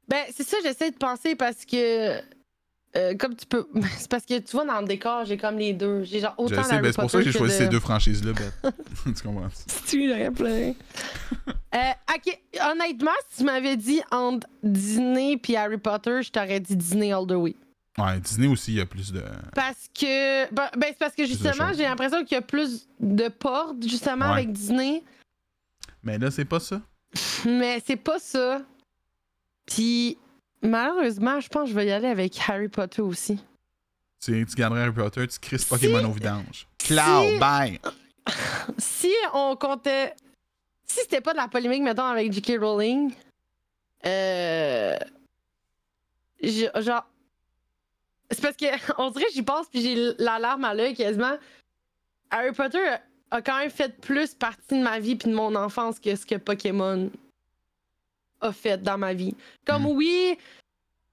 Ben, 0.07 0.23
c'est 0.33 0.43
ça, 0.47 0.57
j'essaie 0.63 0.91
de 0.91 0.97
penser 0.97 1.35
parce 1.35 1.65
que. 1.65 2.19
Euh, 2.97 3.15
comme 3.17 3.35
tu 3.35 3.45
peux. 3.45 3.67
C'est 3.97 4.09
parce 4.09 4.25
que 4.25 4.39
tu 4.39 4.51
vois, 4.55 4.65
dans 4.65 4.79
le 4.81 4.87
décor, 4.87 5.25
j'ai 5.25 5.37
comme 5.37 5.57
les 5.57 5.73
deux. 5.73 6.03
J'ai 6.03 6.19
genre 6.21 6.33
autant 6.37 6.61
Je 6.63 6.67
sais, 6.67 6.79
ben, 6.79 6.91
c'est 6.91 7.01
pour 7.01 7.11
ça 7.11 7.17
que 7.19 7.23
j'ai 7.25 7.31
choisi 7.31 7.53
de- 7.57 7.63
ces 7.63 7.69
deux 7.69 7.79
franchises-là, 7.79 8.33
Beth. 8.33 8.73
tu 9.15 9.23
comprends? 9.23 9.49
tu 9.87 10.07
j'aurais 10.07 10.31
plein. 10.31 10.73
euh, 11.75 11.91
ok, 12.15 12.39
honnêtement, 12.71 13.11
si 13.29 13.37
tu 13.39 13.43
m'avais 13.43 13.75
dit 13.77 14.01
entre 14.11 14.47
Disney 14.63 15.37
puis 15.37 15.55
Harry 15.55 15.77
Potter, 15.77 16.21
je 16.23 16.31
t'aurais 16.31 16.59
dit 16.59 16.75
Disney 16.75 17.11
all 17.11 17.27
the 17.27 17.31
way. 17.31 17.55
Ouais, 17.97 18.19
Disney 18.19 18.47
aussi, 18.47 18.73
il 18.73 18.77
y 18.77 18.81
a 18.81 18.85
plus 18.85 19.11
de. 19.13 19.23
Parce 19.53 19.87
que. 19.97 20.53
Ben, 20.53 20.69
ben, 20.77 20.87
c'est 20.89 20.97
parce 20.99 21.15
que 21.15 21.25
justement, 21.25 21.71
j'ai 21.73 21.83
l'impression 21.83 22.23
qu'il 22.25 22.35
y 22.35 22.39
a 22.39 22.41
plus 22.41 22.87
de 22.99 23.27
portes, 23.29 23.81
justement, 23.87 24.25
Ouais. 24.25 24.31
avec 24.33 24.51
Disney. 24.51 25.01
Mais 26.03 26.17
là, 26.17 26.29
c'est 26.29 26.45
pas 26.45 26.59
ça. 26.59 26.81
Mais 27.45 27.81
c'est 27.85 27.95
pas 27.95 28.19
ça. 28.19 28.61
Puis, 29.65 30.17
malheureusement, 30.65 31.39
je 31.39 31.47
pense 31.49 31.63
que 31.63 31.69
je 31.69 31.75
vais 31.75 31.87
y 31.87 31.91
aller 31.91 32.07
avec 32.07 32.37
Harry 32.47 32.67
Potter 32.69 33.01
aussi. 33.01 33.39
Tu, 34.23 34.45
tu 34.45 34.55
garderais 34.55 34.81
Harry 34.83 34.93
Potter, 34.93 35.27
tu 35.27 35.39
crisses 35.39 35.63
Si- 35.63 35.69
Pokémon 35.69 36.03
au 36.05 36.11
vidange. 36.11 36.67
Cloud, 36.79 37.33
si- 37.33 37.39
bye! 37.39 37.79
Si 38.79 39.13
on 39.33 39.55
comptait. 39.55 40.13
Si 40.87 40.99
c'était 41.01 41.21
pas 41.21 41.31
de 41.33 41.37
la 41.37 41.47
polémique, 41.47 41.83
mettons, 41.83 42.03
avec 42.05 42.31
J.K. 42.31 42.53
Rowling, 42.59 43.13
euh. 44.05 44.95
je- 46.41 46.81
genre. 46.81 47.05
C'est 48.31 48.41
parce 48.41 48.55
que, 48.57 48.65
on 48.97 49.11
dirait 49.11 49.25
que 49.25 49.33
j'y 49.33 49.43
pense, 49.43 49.67
puis 49.67 49.81
j'ai 49.81 50.13
la 50.17 50.39
larme 50.39 50.65
à 50.65 50.73
l'œil 50.73 50.95
quasiment. 50.95 51.37
Harry 52.31 52.51
Potter 52.53 52.79
a- 52.87 53.01
a 53.31 53.41
quand 53.41 53.57
même 53.59 53.69
fait 53.69 53.95
plus 54.01 54.33
partie 54.33 54.77
de 54.79 54.83
ma 54.83 54.99
vie 54.99 55.15
puis 55.15 55.29
de 55.29 55.35
mon 55.35 55.53
enfance 55.55 55.99
que 55.99 56.15
ce 56.15 56.25
que 56.25 56.35
Pokémon 56.35 57.11
a 58.41 58.51
fait 58.51 58.81
dans 58.81 58.97
ma 58.97 59.13
vie. 59.13 59.35
Comme 59.65 59.83
Mm. 59.83 59.87
oui. 59.97 60.37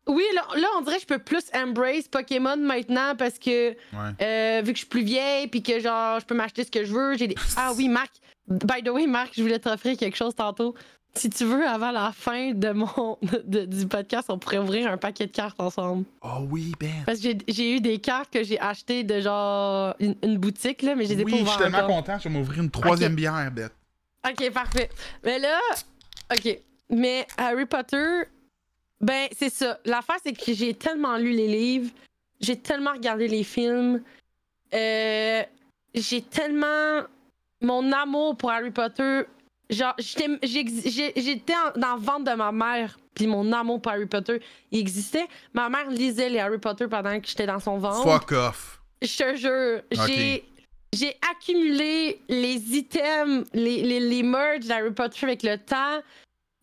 Oui, 0.08 0.24
là, 0.34 0.42
là, 0.58 0.66
on 0.78 0.80
dirait 0.80 0.96
que 0.96 1.02
je 1.02 1.06
peux 1.06 1.20
plus 1.20 1.44
embrace 1.54 2.08
Pokémon 2.08 2.56
maintenant 2.56 3.14
parce 3.16 3.38
que 3.38 3.70
Ouais. 3.70 3.76
euh, 4.20 4.60
vu 4.64 4.72
que 4.72 4.76
je 4.78 4.80
suis 4.80 4.86
plus 4.88 5.04
vieille 5.04 5.46
puis 5.46 5.62
que 5.62 5.78
genre 5.78 6.18
je 6.18 6.26
peux 6.26 6.34
m'acheter 6.34 6.64
ce 6.64 6.72
que 6.72 6.84
je 6.84 6.92
veux, 6.92 7.16
j'ai 7.16 7.28
des 7.28 7.36
Ah 7.56 7.72
oui, 7.76 7.88
Marc. 7.88 8.10
By 8.48 8.82
the 8.82 8.88
way, 8.88 9.06
Marc, 9.06 9.30
je 9.36 9.42
voulais 9.42 9.60
t'offrir 9.60 9.96
quelque 9.96 10.16
chose 10.16 10.34
tantôt. 10.34 10.74
Si 11.14 11.30
tu 11.30 11.44
veux, 11.44 11.64
avant 11.68 11.92
la 11.92 12.10
fin 12.10 12.52
de 12.52 12.70
mon 12.70 13.16
de- 13.44 13.64
du 13.66 13.86
podcast, 13.86 14.28
on 14.28 14.38
pourrait 14.38 14.58
ouvrir 14.58 14.90
un 14.90 14.96
paquet 14.96 15.26
de 15.26 15.30
cartes 15.30 15.60
ensemble. 15.60 16.04
Oh 16.22 16.46
oui, 16.50 16.72
Beth! 16.80 16.90
Parce 17.06 17.18
que 17.18 17.24
j'ai- 17.28 17.38
j'ai 17.46 17.76
eu 17.76 17.80
des 17.80 17.98
cartes 17.98 18.32
que 18.32 18.42
j'ai 18.42 18.58
achetées 18.58 19.04
de 19.04 19.20
genre 19.20 19.94
une, 20.00 20.16
une 20.24 20.36
boutique, 20.38 20.82
là, 20.82 20.96
mais 20.96 21.04
je 21.04 21.10
les 21.14 21.20
ai 21.20 21.24
Oui, 21.24 21.30
pas 21.32 21.38
je 21.44 21.48
suis 21.50 21.58
tellement 21.58 21.78
encore. 21.78 21.88
content. 21.96 22.18
Je 22.18 22.24
vais 22.28 22.30
m'ouvrir 22.34 22.60
une 22.62 22.70
troisième 22.70 23.14
bière, 23.14 23.50
Beth. 23.52 23.72
Ok, 24.28 24.50
parfait. 24.52 24.88
Mais 25.22 25.38
là, 25.38 25.58
ok. 26.34 26.58
Mais 26.92 27.26
Harry 27.38 27.66
Potter, 27.66 28.24
ben, 29.00 29.28
c'est 29.36 29.50
ça. 29.50 29.78
L'affaire, 29.84 30.18
c'est 30.22 30.32
que 30.32 30.52
j'ai 30.52 30.74
tellement 30.74 31.16
lu 31.16 31.32
les 31.32 31.48
livres, 31.48 31.90
j'ai 32.40 32.56
tellement 32.56 32.92
regardé 32.92 33.28
les 33.28 33.44
films, 33.44 34.02
euh, 34.74 35.42
j'ai 35.94 36.22
tellement. 36.22 37.02
Mon 37.60 37.92
amour 37.92 38.36
pour 38.36 38.50
Harry 38.50 38.72
Potter. 38.72 39.22
Genre, 39.70 39.94
j'étais 39.98 40.26
dans 41.76 41.94
le 41.94 42.00
ventre 42.00 42.24
de 42.24 42.36
ma 42.36 42.50
mère, 42.50 42.98
puis 43.14 43.26
mon 43.26 43.52
amour 43.52 43.80
pour 43.80 43.92
Harry 43.92 44.06
Potter, 44.06 44.42
il 44.70 44.80
existait. 44.80 45.26
Ma 45.54 45.68
mère 45.68 45.88
lisait 45.88 46.28
les 46.28 46.40
Harry 46.40 46.58
Potter 46.58 46.88
pendant 46.88 47.18
que 47.20 47.26
j'étais 47.26 47.46
dans 47.46 47.60
son 47.60 47.78
ventre. 47.78 48.02
Fuck 48.02 48.32
off. 48.32 48.80
Je 49.00 49.16
te 49.16 49.36
jure, 49.36 49.82
j'ai. 50.06 50.44
J'ai 50.94 51.16
accumulé 51.30 52.20
les 52.28 52.76
items, 52.76 53.46
les, 53.54 53.82
les, 53.82 53.98
les 53.98 54.22
merch 54.22 54.66
d'Harry 54.66 54.92
Potter 54.92 55.24
avec 55.24 55.42
le 55.42 55.56
temps. 55.56 56.02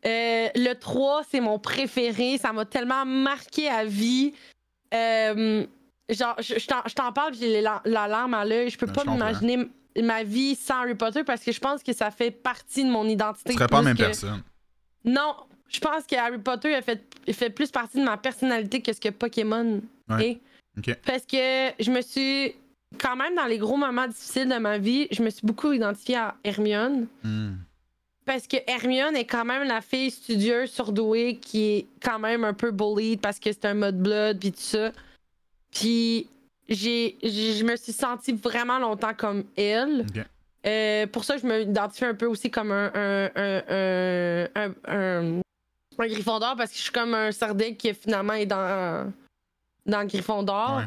Euh, 0.05 0.47
le 0.55 0.73
3, 0.73 1.23
c'est 1.29 1.41
mon 1.41 1.59
préféré. 1.59 2.37
Ça 2.37 2.53
m'a 2.53 2.65
tellement 2.65 3.05
marqué 3.05 3.67
à 3.67 3.83
vie. 3.85 4.33
Euh, 4.93 5.65
genre, 6.09 6.35
je, 6.39 6.55
je 6.57 6.65
t'en- 6.95 7.11
parle, 7.11 7.33
j'ai 7.33 7.61
la, 7.61 7.81
la 7.85 8.07
larme 8.07 8.33
à 8.33 8.45
l'œil. 8.45 8.69
Je 8.69 8.77
peux 8.77 8.85
Ben, 8.85 8.93
pas 8.93 9.03
m'imaginer 9.05 9.67
ma 10.01 10.23
vie 10.23 10.55
sans 10.55 10.81
Harry 10.81 10.95
Potter 10.95 11.23
parce 11.23 11.43
que 11.43 11.51
je 11.51 11.59
pense 11.59 11.83
que 11.83 11.93
ça 11.93 12.11
fait 12.11 12.31
partie 12.31 12.83
de 12.83 12.89
mon 12.89 13.05
identité. 13.07 13.49
Tu 13.51 13.55
serais 13.57 13.67
pas 13.67 13.77
la 13.77 13.81
plus 13.81 13.87
même 13.87 13.97
que- 13.97 14.03
personne. 14.03 14.41
Non, 15.05 15.35
je 15.67 15.79
pense 15.79 16.05
que 16.05 16.15
Harry 16.15 16.37
Potter 16.39 16.73
a 16.75 16.81
fait, 16.81 17.01
il 17.27 17.33
fait 17.33 17.49
plus 17.49 17.69
partie 17.71 17.99
de 17.99 18.03
ma 18.05 18.17
personnalité 18.17 18.81
que 18.81 18.93
ce 18.93 18.99
que 18.99 19.09
Pokémon 19.09 19.81
Ouais. 20.09 20.29
est. 20.31 20.39
Ok. 20.77 20.95
Parce 21.05 21.25
que 21.25 21.71
je 21.83 21.91
me 21.91 22.01
suis, 22.01 22.55
quand 22.99 23.15
même, 23.15 23.35
dans 23.35 23.45
les 23.45 23.57
gros 23.57 23.77
moments 23.77 24.07
difficiles 24.07 24.47
de 24.49 24.57
ma 24.57 24.77
vie, 24.77 25.07
je 25.11 25.21
me 25.21 25.29
suis 25.29 25.45
beaucoup 25.45 25.71
identifiée 25.73 26.15
à 26.15 26.35
Hermione. 26.43 27.07
Hmm. 27.23 27.55
Parce 28.29 28.45
que 28.45 28.57
Hermione 28.67 29.15
est 29.15 29.25
quand 29.25 29.43
même 29.43 29.63
la 29.63 29.81
fille 29.81 30.11
studieuse, 30.11 30.69
surdouée, 30.69 31.39
qui 31.41 31.63
est 31.63 31.87
quand 31.99 32.19
même 32.19 32.43
un 32.43 32.53
peu 32.53 32.69
bullied 32.69 33.19
parce 33.19 33.39
que 33.39 33.51
c'est 33.51 33.65
un 33.65 33.73
mode 33.73 33.97
blood, 33.97 34.39
puis 34.39 34.51
tout 34.51 34.59
ça. 34.59 34.91
Puis 35.71 36.27
j'ai, 36.67 37.17
je 37.23 37.63
me 37.63 37.75
suis 37.75 37.91
sentie 37.91 38.33
vraiment 38.33 38.77
longtemps 38.77 39.15
comme 39.15 39.45
elle. 39.57 40.05
Euh, 40.67 41.07
pour 41.07 41.23
ça, 41.23 41.37
je 41.37 41.47
me 41.47 41.61
identifie 41.63 42.05
un 42.05 42.13
peu 42.13 42.27
aussi 42.27 42.51
comme 42.51 42.71
un, 42.71 42.91
un, 42.93 43.31
un, 43.35 44.47
un, 44.55 44.73
un, 44.85 45.41
Gryffondor 45.97 46.55
parce 46.55 46.69
que 46.69 46.77
je 46.77 46.83
suis 46.83 46.91
comme 46.91 47.15
un 47.15 47.31
Sardaigne 47.31 47.77
qui 47.77 47.91
finalement 47.95 48.33
est 48.33 48.45
dans, 48.45 49.11
dans 49.87 50.05
Gryffondor. 50.05 50.77
Ouais. 50.77 50.83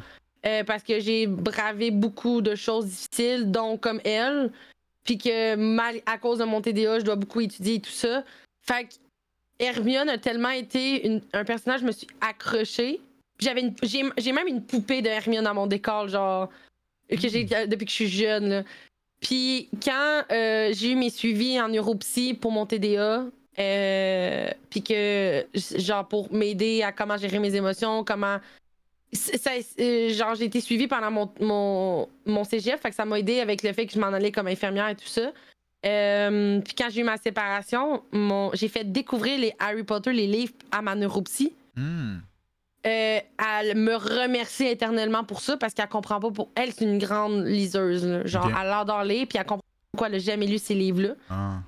Euh, 0.47 0.63
parce 0.63 0.85
que 0.85 1.01
j'ai 1.01 1.27
bravé 1.27 1.91
beaucoup 1.91 2.41
de 2.41 2.55
choses 2.55 2.87
difficiles, 2.87 3.51
dont 3.51 3.77
comme 3.77 4.01
elle. 4.05 4.53
Puis 5.05 5.19
que 5.19 5.57
mal, 5.57 5.97
à 6.07 6.19
cause 6.19 6.39
de 6.39 6.45
mon 6.45 6.61
TDA, 6.61 7.01
je 7.01 7.05
dois 7.05 7.17
beaucoup 7.17 7.41
étudier 7.41 7.75
et 7.75 7.81
tout 7.81 7.91
ça. 7.91 8.25
Fait 8.61 8.85
que 8.85 8.95
Hermione 9.59 10.09
a 10.09 10.19
tellement 10.19 10.51
été 10.51 11.21
un 11.33 11.45
personnage, 11.45 11.81
je 11.81 11.87
me 11.87 11.93
suis 11.93 12.07
accrochée. 12.21 13.01
J'avais 13.39 13.73
j'ai, 13.83 14.33
même 14.33 14.47
une 14.47 14.63
poupée 14.63 15.03
de 15.03 15.09
Hermione 15.09 15.45
dans 15.45 15.55
mon 15.55 15.67
décor, 15.67 16.09
genre, 16.09 16.49
que 17.11 17.29
j'ai 17.29 17.45
depuis 17.45 17.87
que 17.87 17.91
je 17.91 17.97
suis 17.97 18.09
jeune. 18.09 18.49
là. 18.49 18.63
Puis 19.21 19.69
quand 19.83 20.23
euh, 20.33 20.73
j'ai 20.73 20.93
eu 20.93 20.97
mes 20.97 21.11
suivis 21.11 21.61
en 21.61 21.69
neuropsy 21.69 22.35
pour 22.35 22.51
mon 22.51 22.67
TDA, 22.67 23.25
euh, 23.59 24.49
que, 24.71 25.47
genre, 25.79 26.09
pour 26.09 26.33
m'aider 26.33 26.83
à 26.83 26.93
comment 26.93 27.17
gérer 27.17 27.39
mes 27.39 27.55
émotions, 27.55 28.05
comment. 28.05 28.39
Ça- 29.13 29.51
euh, 29.81 30.09
genre, 30.11 30.35
j'ai 30.35 30.45
été 30.47 30.61
suivie 30.61 30.89
pendant 30.89 31.11
mon, 31.11 31.31
mon, 31.41 32.09
mon 32.27 32.45
cégep, 32.45 32.81
fait 32.81 32.91
que 32.91 32.95
ça 32.97 33.05
m'a 33.05 33.19
aidé 33.19 33.41
avec 33.41 33.63
le 33.63 33.73
fait 33.73 33.87
que 33.87 33.93
je 33.93 33.99
m'en 34.01 34.09
allais 34.09 34.33
comme 34.33 34.47
infirmière 34.47 34.89
et 34.89 34.95
tout 34.97 35.07
ça. 35.07 35.33
Euh, 35.85 36.61
puis 36.61 36.75
quand 36.75 36.89
j'ai 36.91 37.01
eu 37.01 37.05
ma 37.05 37.17
séparation, 37.17 38.03
mon, 38.13 38.51
j'ai 38.55 38.69
fait 38.69 38.85
découvrir 38.91 39.39
les 39.39 39.53
Harry 39.59 39.83
Potter, 39.83 40.13
les 40.13 40.27
livres 40.27 40.53
à 40.71 40.81
ma 40.81 40.95
neuropsy. 40.95 41.53
Hmm. 41.77 42.19
Euh, 42.87 43.19
elle 43.61 43.77
me 43.77 43.95
remercie 43.95 44.67
éternellement 44.67 45.23
pour 45.25 45.41
ça 45.41 45.57
parce 45.57 45.73
qu'elle 45.73 45.89
comprend 45.89 46.19
pas 46.19 46.33
pour 46.33 46.49
elle 46.57 46.73
c'est 46.73 46.85
une 46.85 46.99
grande 46.99 47.47
liseuse 47.47 48.05
là. 48.05 48.27
genre 48.27 48.49
elle 48.61 48.73
adore 48.73 49.05
lire 49.05 49.25
puis 49.29 49.39
elle 49.39 49.47
comprend 49.47 49.63
pourquoi 49.93 50.09
elle 50.09 50.17
a 50.17 50.19
jamais 50.19 50.49
lu 50.49 50.59
ces 50.59 50.75
livres 50.75 51.01
là 51.01 51.09
Ah. 51.31 51.59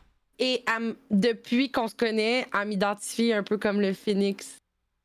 et 0.40 0.64
elle 0.76 0.96
depuis 1.12 1.70
qu'on 1.70 1.86
se 1.86 1.94
connaît 1.94 2.48
elle 2.52 2.66
m'identifie 2.66 3.32
un 3.32 3.44
peu 3.44 3.58
comme 3.58 3.80
le 3.80 3.92
phoenix 3.92 4.58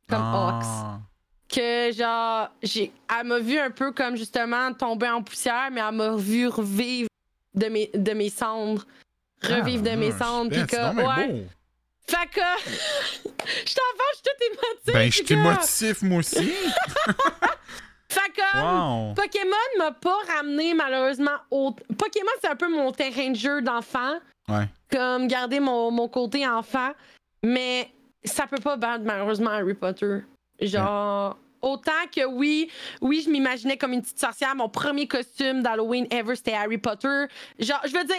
comme 0.09 0.19
Ah. 0.23 0.99
Que 1.51 1.91
genre 1.91 2.49
j'ai 2.61 2.91
elle 3.19 3.25
m'a 3.27 3.39
vu 3.39 3.57
un 3.57 3.71
peu 3.71 3.91
comme 3.91 4.15
justement 4.15 4.73
tomber 4.73 5.09
en 5.09 5.21
poussière 5.23 5.69
mais 5.71 5.81
elle 5.81 5.95
m'a 5.95 6.15
vu 6.15 6.47
revivre 6.47 7.09
de 7.55 7.67
mes 7.67 7.89
de 7.93 8.11
mes 8.13 8.29
cendres 8.29 8.85
revivre 9.43 9.83
de 9.83 9.91
mes 9.91 10.11
Ah, 10.19 10.23
cendres 10.25 10.51
puis 10.51 10.65
que 10.67 10.75
ouais 10.95 11.27
beau. 11.27 11.43
fait 12.07 12.27
que 12.31 12.41
je 13.65 13.73
t'en 13.75 13.81
je 14.11 14.15
suis 14.15 14.23
toute 14.23 14.41
émotive 14.51 14.93
Ben, 14.93 15.05
je 15.11 15.17
puis 15.17 15.21
que- 15.21 15.27
t'émotif, 15.27 16.01
moi 16.01 16.19
aussi. 16.19 16.51
fait 18.09 18.31
que 18.35 18.57
wow. 19.09 19.13
Pokémon 19.13 19.55
m'a 19.77 19.91
pas 19.91 20.17
ramené 20.35 20.73
malheureusement 20.73 21.37
au. 21.51 21.71
Pokémon, 21.97 22.31
c'est 22.41 22.49
un 22.49 22.55
peu 22.55 22.69
mon 22.69 22.91
terrain 22.91 23.29
de 23.29 23.35
jeu 23.35 23.61
d'enfant. 23.61 24.19
Ouais. 24.47 24.67
Comme 24.91 25.27
garder 25.27 25.59
mon, 25.59 25.91
mon 25.91 26.07
côté 26.07 26.47
enfant. 26.47 26.91
Mais 27.43 27.89
ça 28.23 28.47
peut 28.47 28.57
pas 28.59 28.75
battre 28.77 29.03
malheureusement 29.05 29.51
Harry 29.51 29.75
Potter. 29.75 30.19
Genre. 30.61 31.37
Autant 31.61 31.91
que 32.15 32.25
oui, 32.25 32.71
oui, 33.01 33.21
je 33.25 33.29
m'imaginais 33.29 33.77
comme 33.77 33.91
une 33.91 34.01
petite 34.01 34.19
sorcière. 34.19 34.55
Mon 34.55 34.69
premier 34.69 35.07
costume 35.07 35.61
d'Halloween 35.61 36.07
ever, 36.09 36.35
c'était 36.37 36.53
Harry 36.53 36.77
Potter. 36.77 37.25
Genre, 37.59 37.81
je 37.83 37.91
veux 37.91 38.05
dire, 38.05 38.15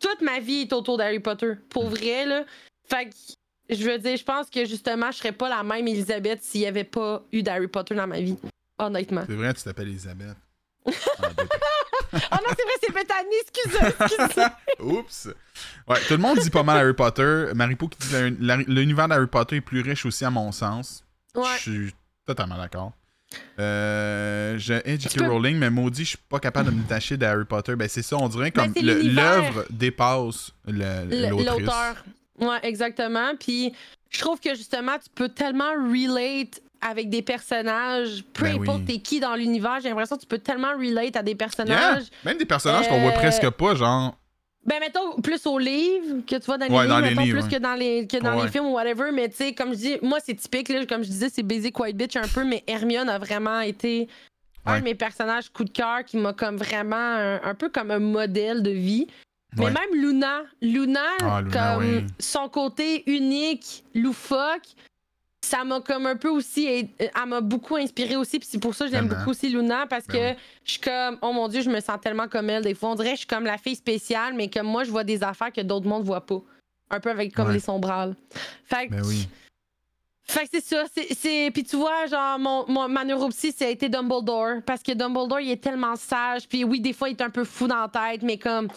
toute 0.00 0.22
ma 0.22 0.40
vie 0.40 0.62
est 0.62 0.72
autour 0.72 0.96
d'Harry 0.96 1.20
Potter. 1.20 1.52
Pour 1.68 1.88
vrai, 1.88 2.24
là. 2.24 2.44
Fait 2.88 3.10
que, 3.10 3.74
je 3.76 3.84
veux 3.84 3.98
dire, 3.98 4.16
je 4.16 4.24
pense 4.24 4.48
que 4.48 4.64
justement, 4.64 5.10
je 5.10 5.18
serais 5.18 5.32
pas 5.32 5.48
la 5.48 5.62
même 5.62 5.86
Elisabeth 5.86 6.42
s'il 6.42 6.62
y 6.62 6.66
avait 6.66 6.84
pas 6.84 7.22
eu 7.32 7.42
d'Harry 7.42 7.68
Potter 7.68 7.94
dans 7.94 8.06
ma 8.06 8.18
vie. 8.20 8.38
Honnêtement. 8.78 9.24
C'est 9.26 9.36
vrai, 9.36 9.52
tu 9.52 9.62
t'appelles 9.62 9.88
Elisabeth. 9.88 10.36
Oh 12.12 12.16
non, 12.16 12.54
c'est 12.56 12.64
vrai, 12.64 12.72
c'est 12.82 12.92
Bethany, 12.92 13.36
excusez, 13.42 13.94
excusez. 14.26 14.46
Oups! 14.80 15.28
Ouais, 15.86 16.00
tout 16.08 16.14
le 16.14 16.18
monde 16.18 16.38
dit 16.40 16.50
pas 16.50 16.64
mal 16.64 16.78
Harry 16.78 16.92
Potter. 16.92 17.52
Maripo 17.54 17.86
qui 17.86 17.98
dit 17.98 18.64
l'univers 18.66 19.06
d'Harry 19.06 19.28
Potter 19.28 19.56
est 19.56 19.60
plus 19.60 19.80
riche 19.80 20.04
aussi, 20.04 20.24
à 20.24 20.30
mon 20.30 20.50
sens. 20.50 21.04
Ouais. 21.34 21.56
Je 21.56 21.70
suis 21.70 21.94
totalement 22.26 22.56
d'accord. 22.56 22.92
Euh, 23.60 24.58
je 24.58 24.72
hais 24.74 24.98
J.K. 24.98 25.18
Peux- 25.18 25.28
Rowling, 25.28 25.56
mais 25.56 25.70
maudit, 25.70 26.02
je 26.04 26.08
suis 26.10 26.18
pas 26.28 26.40
capable 26.40 26.70
de 26.70 26.74
me 26.74 26.82
détacher 26.82 27.16
d'Harry 27.16 27.44
Potter. 27.44 27.76
Ben, 27.76 27.88
c'est 27.88 28.02
ça, 28.02 28.16
on 28.16 28.28
dirait 28.28 28.50
comme 28.50 28.72
Ben, 28.72 28.82
l'univers. 28.84 29.42
l'œuvre 29.42 29.64
dépasse. 29.70 30.52
L'auteur. 30.66 32.04
Ouais, 32.38 32.58
exactement. 32.62 33.32
Puis 33.38 33.72
je 34.10 34.18
trouve 34.18 34.40
que 34.40 34.54
justement, 34.54 34.96
tu 34.98 35.10
peux 35.14 35.28
tellement 35.28 35.70
relate 35.72 36.60
avec 36.80 37.10
des 37.10 37.20
personnages, 37.22 38.24
peu 38.32 38.44
Ben 38.44 38.62
importe 38.62 38.78
oui. 38.80 38.84
t'es 38.86 38.98
qui 39.00 39.20
dans 39.20 39.34
l'univers, 39.34 39.78
j'ai 39.82 39.90
l'impression 39.90 40.16
que 40.16 40.22
tu 40.22 40.26
peux 40.26 40.38
tellement 40.38 40.72
relate 40.78 41.14
à 41.16 41.22
des 41.22 41.32
Yeah! 41.32 41.36
personnages. 41.36 42.04
Même 42.24 42.38
des 42.38 42.46
personnages 42.46 42.88
qu'on 42.88 43.00
voit 43.02 43.10
Euh, 43.10 43.14
presque 43.14 43.50
pas, 43.50 43.74
genre. 43.74 44.16
Ben, 44.66 44.78
mettons, 44.78 45.20
plus 45.22 45.46
aux 45.46 45.58
livres 45.58 46.20
que 46.26 46.36
tu 46.36 46.44
vois 46.44 46.58
dans 46.58 46.66
les 46.66 46.72
Ouais, 46.74 46.82
livres, 46.82 46.94
dans 46.94 47.00
les 47.00 47.10
mettons, 47.10 47.22
livres, 47.22 47.38
plus 47.38 47.44
ouais. 47.46 47.56
que 47.58 47.62
dans 47.62 47.74
les, 47.74 48.06
que 48.06 48.16
dans 48.18 48.36
Ouais. 48.36 48.44
les 48.44 48.50
films 48.50 48.66
ou 48.66 48.72
whatever. 48.74 49.10
Mais 49.12 49.28
tu 49.28 49.36
sais, 49.36 49.54
comme 49.54 49.70
je 49.70 49.78
dis, 49.78 49.96
moi, 50.02 50.18
c'est 50.24 50.34
typique, 50.34 50.68
là, 50.68 50.84
comme 50.86 51.02
je 51.02 51.08
disais, 51.08 51.28
c'est 51.30 51.42
basic 51.42 51.78
white 51.80 51.96
bitch 51.96 52.16
un 52.16 52.28
peu, 52.28 52.44
mais 52.44 52.62
Hermione 52.66 53.08
a 53.08 53.18
vraiment 53.18 53.60
été 53.60 54.08
un 54.66 54.78
de 54.80 54.84
mes 54.84 54.94
personnages 54.94 55.48
coup 55.50 55.64
de 55.64 55.70
cœur 55.70 56.04
qui 56.04 56.18
m'a 56.18 56.34
comme 56.34 56.56
vraiment 56.58 56.94
un, 56.96 57.40
un 57.42 57.54
peu 57.54 57.70
comme 57.70 57.90
un 57.90 57.98
modèle 57.98 58.62
de 58.62 58.70
vie. 58.70 59.06
Mais 59.56 59.64
même 59.64 59.94
Luna, 59.94 60.42
Luna, 60.60 61.00
Ah, 61.22 61.40
Luna, 61.42 61.74
comme 61.74 61.84
oui. 61.84 62.04
son 62.20 62.48
côté 62.50 63.02
unique, 63.10 63.82
loufoque, 63.94 64.62
ça 65.42 65.64
m'a 65.64 65.80
comme 65.80 66.06
un 66.06 66.16
peu 66.16 66.28
aussi, 66.28 66.66
elle 66.98 67.10
m'a 67.26 67.40
beaucoup 67.40 67.76
inspiré 67.76 68.16
aussi, 68.16 68.38
puis 68.38 68.48
c'est 68.50 68.58
pour 68.60 68.74
ça 68.74 68.84
que 68.84 68.90
j'aime 68.90 69.04
Tellement. 69.08 69.18
beaucoup 69.18 69.30
aussi 69.30 69.48
Luna 69.48 69.86
parce 69.88 70.06
Ben 70.06 70.34
que 70.34 70.40
je 70.64 70.70
suis 70.72 70.80
comme, 70.80 71.18
oh 71.22 71.32
mon 71.32 71.48
dieu, 71.48 71.62
je 71.62 71.70
me 71.70 71.80
sens 71.80 71.98
tellement 72.00 72.28
comme 72.28 72.50
elle. 72.50 72.62
Des 72.62 72.74
fois, 72.74 72.90
on 72.90 72.94
dirait 72.94 73.10
que 73.10 73.14
je 73.16 73.20
suis 73.20 73.26
comme 73.26 73.44
la 73.44 73.56
fille 73.58 73.76
spéciale, 73.76 74.34
mais 74.34 74.48
comme 74.50 74.66
moi, 74.66 74.84
je 74.84 74.90
vois 74.90 75.04
des 75.04 75.22
affaires 75.22 75.52
que 75.52 75.60
d'autres 75.62 75.86
mondes 75.86 76.04
voient 76.04 76.26
pas. 76.26 76.40
Un 76.90 77.00
peu 77.00 77.10
avec 77.10 77.32
comme 77.34 77.48
Ouais. 77.48 77.54
les 77.54 77.60
sombrales. 77.60 78.14
Fait 78.64 78.88
que, 78.88 78.94
Ben 78.94 79.02
oui. 79.06 79.28
fait 80.24 80.42
que 80.42 80.48
c'est 80.52 80.64
ça. 80.64 80.84
c'est- 80.92 81.50
Puis 81.52 81.64
tu 81.64 81.76
vois, 81.76 82.06
genre, 82.06 82.38
mon, 82.38 82.66
mon, 82.68 82.88
ma 82.88 83.04
neuropsy, 83.04 83.52
ça 83.52 83.64
a 83.64 83.68
été 83.68 83.88
Dumbledore. 83.88 84.60
Parce 84.66 84.82
que 84.82 84.92
Dumbledore, 84.92 85.40
il 85.40 85.50
est 85.52 85.62
tellement 85.62 85.96
sage. 85.96 86.48
Puis 86.48 86.64
oui, 86.64 86.80
des 86.80 86.92
fois, 86.92 87.08
il 87.08 87.12
est 87.12 87.22
un 87.22 87.30
peu 87.30 87.44
fou 87.44 87.66
dans 87.66 87.80
la 87.80 87.88
tête, 87.88 88.22
mais 88.22 88.38
comme. 88.38 88.68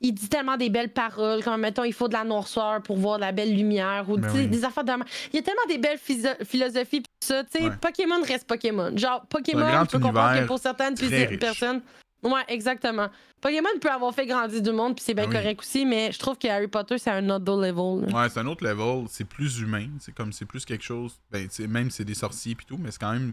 Il 0.00 0.12
dit 0.12 0.28
tellement 0.28 0.56
des 0.56 0.70
belles 0.70 0.92
paroles, 0.92 1.42
comme 1.42 1.60
mettons, 1.60 1.82
il 1.82 1.92
faut 1.92 2.06
de 2.06 2.12
la 2.12 2.22
noirceur 2.22 2.80
pour 2.82 2.96
voir 2.98 3.16
de 3.16 3.22
la 3.22 3.32
belle 3.32 3.52
lumière, 3.54 4.04
ou 4.08 4.16
Ben 4.16 4.30
tu 4.30 4.38
oui. 4.38 4.46
des 4.46 4.64
affaires 4.64 4.84
de. 4.84 4.92
Il 5.32 5.36
y 5.36 5.38
a 5.40 5.42
tellement 5.42 5.66
des 5.68 5.78
belles 5.78 5.98
philosophies, 6.44 7.00
pis 7.00 7.06
ça. 7.20 7.42
Tu 7.44 7.58
sais, 7.58 7.64
Ouais. 7.64 7.76
Pokémon 7.80 8.22
reste 8.24 8.46
Pokémon. 8.46 8.96
Genre, 8.96 9.26
Pokémon, 9.28 9.66
je 9.84 9.90
peux 9.90 9.98
comprendre 9.98 10.40
que 10.40 10.46
pour 10.46 10.58
certaines 10.60 10.94
puis- 10.94 11.36
personnes. 11.38 11.82
Ouais, 12.22 12.42
exactement. 12.48 13.08
Pokémon 13.40 13.68
peut 13.80 13.90
avoir 13.90 14.12
fait 14.12 14.26
grandir 14.26 14.60
du 14.60 14.72
monde, 14.72 14.96
puis 14.96 15.04
c'est 15.04 15.14
bien 15.14 15.24
Ben 15.26 15.30
oui. 15.30 15.36
correct 15.36 15.60
aussi, 15.60 15.84
mais 15.86 16.10
je 16.10 16.18
trouve 16.18 16.36
que 16.36 16.48
Harry 16.48 16.66
Potter, 16.66 16.98
c'est 16.98 17.10
un 17.10 17.30
autre 17.30 17.52
level. 17.56 18.08
là. 18.10 18.22
Ouais, 18.22 18.28
c'est 18.28 18.40
un 18.40 18.46
autre 18.48 18.64
level. 18.64 19.06
C'est 19.08 19.24
plus 19.24 19.60
humain. 19.60 19.86
C'est 20.00 20.12
comme 20.12 20.32
c'est 20.32 20.44
plus 20.44 20.64
quelque 20.64 20.82
chose. 20.84 21.20
Ben, 21.30 21.46
tu 21.48 21.66
même 21.68 21.90
c'est 21.90 22.04
des 22.04 22.14
sorciers 22.14 22.52
et 22.60 22.64
tout, 22.66 22.76
mais 22.76 22.90
c'est 22.90 22.98
quand 23.00 23.12
même. 23.12 23.32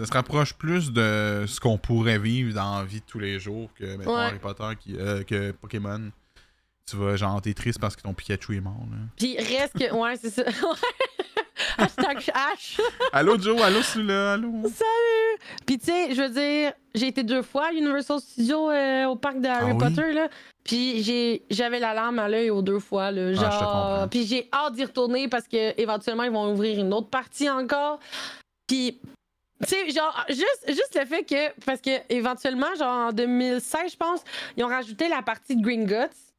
Ça 0.00 0.06
se 0.06 0.12
rapproche 0.12 0.54
plus 0.54 0.92
de 0.92 1.44
ce 1.46 1.60
qu'on 1.60 1.76
pourrait 1.76 2.18
vivre 2.18 2.54
dans 2.54 2.78
la 2.78 2.84
vie 2.84 3.00
de 3.00 3.04
tous 3.06 3.18
les 3.18 3.38
jours 3.38 3.68
que 3.78 3.96
mettons, 3.96 4.16
Ouais. 4.16 4.22
Harry 4.24 4.38
Potter 4.38 4.68
qui, 4.80 4.96
euh, 4.96 5.22
que 5.24 5.52
Pokémon. 5.52 6.10
Tu 6.88 6.96
vas 6.96 7.14
genre 7.16 7.40
t'es 7.42 7.52
triste 7.54 7.78
parce 7.78 7.94
que 7.94 8.02
ton 8.02 8.14
Pikachu 8.14 8.56
est 8.56 8.60
mort 8.60 8.80
là. 8.90 8.96
Puis 9.16 9.36
reste 9.36 9.78
que. 9.78 9.92
Ouais, 9.94 10.16
c'est 10.16 10.30
ça. 10.30 10.42
Hashtag 11.76 12.18
H. 12.18 12.80
allô 13.12 13.38
Joe, 13.38 13.60
allô 13.60 13.82
celui-là, 13.82 14.32
allô? 14.32 14.50
Salut! 14.64 15.38
Puis 15.66 15.78
tu 15.78 15.86
sais, 15.86 16.14
je 16.14 16.22
veux 16.22 16.30
dire, 16.30 16.72
j'ai 16.94 17.08
été 17.08 17.22
deux 17.22 17.42
fois 17.42 17.66
à 17.68 17.72
Universal 17.72 18.18
Studios 18.20 18.70
euh, 18.70 19.04
au 19.06 19.16
parc 19.16 19.40
de 19.40 19.46
Harry 19.46 19.70
Ah 19.72 19.74
oui? 19.74 19.78
Potter, 19.78 20.12
là. 20.12 20.28
Puis 20.64 21.02
j'ai, 21.02 21.42
j'avais 21.50 21.78
la 21.78 21.92
larme 21.94 22.18
à 22.18 22.28
l'œil 22.28 22.50
aux 22.50 22.62
deux 22.62 22.78
fois, 22.80 23.10
là. 23.10 23.28
Ah, 23.28 23.34
Genre. 23.34 23.50
comprends. 23.58 24.08
Puis 24.08 24.26
j'ai 24.26 24.48
hâte 24.52 24.74
d'y 24.74 24.84
retourner 24.84 25.28
parce 25.28 25.46
que 25.46 25.78
éventuellement 25.80 26.22
ils 26.24 26.32
vont 26.32 26.50
ouvrir 26.52 26.78
une 26.80 26.92
autre 26.94 27.08
partie 27.10 27.48
encore. 27.50 28.00
Puis. 28.66 28.98
Tu 29.62 29.68
sais, 29.68 29.90
genre, 29.90 30.24
juste, 30.28 30.64
juste 30.68 30.98
le 30.98 31.04
fait 31.06 31.22
que. 31.24 31.60
Parce 31.66 31.80
que, 31.80 31.90
éventuellement, 32.08 32.74
genre, 32.78 33.08
en 33.08 33.12
2016, 33.12 33.92
je 33.92 33.96
pense, 33.96 34.20
ils 34.56 34.64
ont 34.64 34.68
rajouté 34.68 35.08
la 35.08 35.22
partie 35.22 35.56
de 35.56 35.62
Green 35.62 35.84
Guts. 35.86 35.94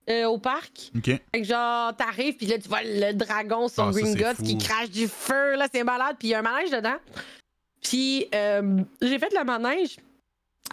euh, 0.09 0.25
au 0.25 0.40
parc. 0.40 0.91
Ok. 0.98 1.06
Fait 1.06 1.22
que 1.33 1.43
genre, 1.43 1.95
t'arrives, 1.95 2.35
puis 2.35 2.48
là, 2.48 2.58
tu 2.58 2.67
vois 2.67 2.82
le 2.83 3.14
dragon 3.14 3.67
sur 3.67 3.83
Ah, 3.83 3.91
Green 3.91 4.16
Guts 4.16 4.43
qui 4.43 4.58
crache 4.58 4.90
du 4.90 5.08
feu, 5.08 5.56
là, 5.56 5.67
c'est 5.72 5.83
malade, 5.83 6.16
puis 6.17 6.30
il 6.30 6.32
y 6.32 6.33
a 6.33 6.40
un 6.40 6.41
manège 6.41 6.72
dedans. 6.72 6.95
Puis 7.83 8.25
euh, 8.33 8.80
j'ai 9.01 9.19
fait 9.19 9.32
le 9.32 9.43
manège, 9.43 9.98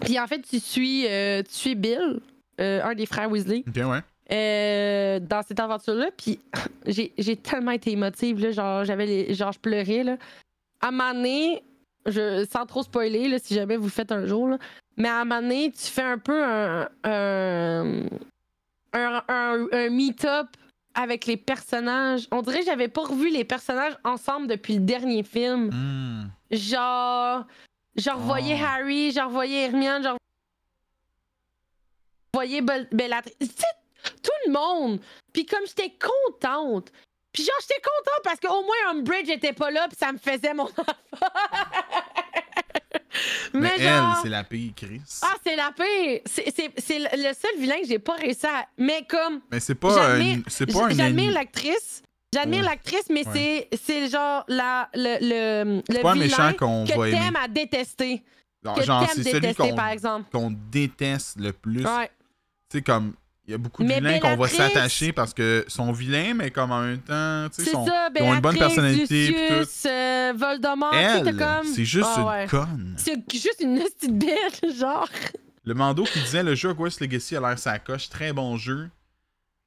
puis 0.01 0.19
en 0.19 0.27
fait, 0.27 0.41
tu 0.41 0.59
suis, 0.59 1.07
euh, 1.07 1.43
tu 1.43 1.55
suis 1.55 1.75
Bill, 1.75 2.21
euh, 2.61 2.83
un 2.83 2.95
des 2.95 3.05
frères 3.07 3.31
Weasley, 3.31 3.65
Ok, 3.69 3.77
ouais. 3.77 5.21
dans 5.21 5.43
cette 5.47 5.61
aventure-là, 5.61 6.11
puis 6.17 6.41
j'ai 6.87 7.13
j'ai 7.19 7.37
tellement 7.37 7.73
été 7.73 7.93
émotive, 7.93 8.41
là, 8.41 8.51
genre, 8.51 8.85
j'avais 8.87 9.07
les, 9.07 9.35
genre, 9.35 9.53
je 9.53 9.59
pleurais, 9.59 10.05
là. 10.05 10.17
À 10.81 10.89
un 10.89 10.91
moment 10.91 11.13
donné, 11.13 11.63
je, 12.11 12.47
sans 12.51 12.67
trop 12.67 12.83
spoiler, 12.83 13.29
là, 13.29 13.39
si 13.39 13.55
jamais 13.55 13.77
vous 13.77 13.85
le 13.85 13.91
faites 13.91 14.13
un 14.13 14.27
jour, 14.27 14.49
là, 14.49 14.59
mais 14.97 15.09
à 15.09 15.21
un 15.21 15.25
moment 15.25 15.41
donné, 15.43 15.71
tu 15.73 15.87
fais 15.87 16.03
un 16.03 16.19
peu 16.19 16.43
un, 16.45 16.89
un, 17.05 18.03
un, 18.93 19.23
un- 19.29 19.67
un 19.73 19.89
meet-up 19.91 20.49
avec 20.95 21.27
les 21.27 21.37
personnages. 21.37 22.27
On 22.33 22.43
dirait 22.43 22.61
que 22.61 22.67
j'avais 22.67 22.89
pas 22.89 23.03
revu 23.05 23.31
les 23.31 23.45
personnages 23.45 23.97
ensemble 24.05 24.47
depuis 24.49 24.75
le 24.75 24.81
dernier 24.81 25.23
film. 25.23 25.71
Hmm. 25.73 26.31
Genre, 26.51 27.45
je 27.97 28.11
revoyais 28.11 28.57
Oh. 28.61 28.65
Harry, 28.67 29.13
je 29.13 29.21
revoyais 29.21 29.67
Hermione, 29.67 30.03
je 30.03 30.09
revoyais 32.35 32.61
Bel- 32.63 32.89
Bellatrix. 32.93 33.35
Tout 33.39 34.31
le 34.47 34.53
monde. 34.53 35.01
Puis 35.33 35.45
comme 35.47 35.67
j'étais 35.67 35.93
contente. 35.99 36.91
Puis 37.33 37.45
genre, 37.45 37.55
j'étais 37.61 37.81
contente 37.83 38.25
parce 38.25 38.41
qu'au 38.41 38.63
moins 38.65 38.91
Umbridge 38.93 39.29
était 39.29 39.53
pas 39.53 39.71
là, 39.71 39.87
puis 39.89 39.97
ça 39.99 40.13
me 40.13 40.19
faisait 40.19 40.55
mon 40.55 40.65
enfant. 40.77 40.85
Mais, 43.55 43.61
Mais, 43.61 43.71
elle, 43.79 43.89
genre... 43.89 44.19
c'est 44.23 44.29
la 44.29 44.45
pire, 44.45 44.73
Chris. 44.77 45.01
Ah, 45.23 45.35
c'est 45.45 45.57
la 45.57 45.73
pire! 45.73 46.21
C'est- 46.27 46.99
le 47.17 47.33
seul 47.35 47.59
vilain 47.59 47.81
que 47.81 47.87
j'ai 47.89 47.99
pas 47.99 48.15
réussi 48.15 48.47
à. 48.47 48.67
Mais 48.77 49.05
comme. 49.09 49.41
Mais 49.51 49.61
c'est 49.61 49.75
pas, 49.75 50.15
un- 50.17 50.43
c'est 50.47 50.67
pas 50.73 50.85
un 50.87 50.91
J'admire 50.91 51.33
l'actrice. 51.33 52.03
J'admire 52.33 52.61
Ouais. 52.61 52.67
l'actrice, 52.69 53.05
mais 53.11 53.27
Ouais. 53.27 53.69
c'est 53.85 54.09
genre 54.09 54.45
la, 54.49 54.89
le, 54.95 55.17
le, 55.21 55.83
le 55.89 56.03
pas 56.03 56.13
vilain 56.13 56.27
méchant 56.27 56.53
qu'on 56.59 56.85
que 56.85 57.11
t'aimes 57.11 57.37
à 57.37 57.49
détester. 57.49 58.23
Que 58.77 58.83
Genre, 58.83 59.07
c'est 59.15 59.23
celui 59.23 59.55
qu'on 60.31 60.51
déteste 60.71 61.39
le 61.41 61.53
plus. 61.53 61.85
Ouais. 61.87 62.11
Tu 62.71 62.79
sais, 62.79 62.83
comme, 62.83 63.15
il 63.49 63.53
y 63.53 63.55
a 63.55 63.59
beaucoup 63.59 63.83
de 63.83 63.89
Mais 63.89 63.95
vilains 63.99 64.19
qu'on 64.21 64.37
va 64.37 64.47
s'attacher 64.47 65.11
parce 65.15 65.33
que 65.33 65.65
sont 65.69 65.91
vilains, 65.91 66.35
mais 66.35 66.51
comme 66.51 66.71
en 66.71 66.83
même 66.83 66.99
temps, 67.01 67.49
tu 67.49 67.63
sais, 67.63 67.71
C'est 67.71 67.71
sont- 67.71 67.87
ça, 67.87 68.11
ils 68.15 68.23
ont 68.23 68.35
une 68.35 68.41
bonne 68.41 68.59
personnalité. 68.59 69.29
tout. 69.49 69.89
Euh, 69.89 70.35
Voldemort, 70.37 70.93
comme... 71.39 71.67
c'est 71.75 71.87
juste 71.87 72.09
Ah 72.15 72.21
une 72.21 72.27
ouais. 72.27 72.47
conne. 72.47 72.95
C'est 72.99 73.15
juste 73.33 73.57
une 73.61 73.79
petite 73.83 74.19
bête, 74.19 74.61
genre. 74.79 75.09
Le 75.65 75.73
Mando 75.73 76.05
qui 76.05 76.21
disait 76.21 76.43
le 76.43 76.55
jeu 76.55 76.69
Hogwarts 76.69 76.93
Legacy 77.01 77.37
a 77.37 77.41
l'air 77.41 77.59
sa 77.59 77.79
coche, 77.79 78.11
très 78.11 78.35
bon 78.35 78.59
jeu. 78.59 78.91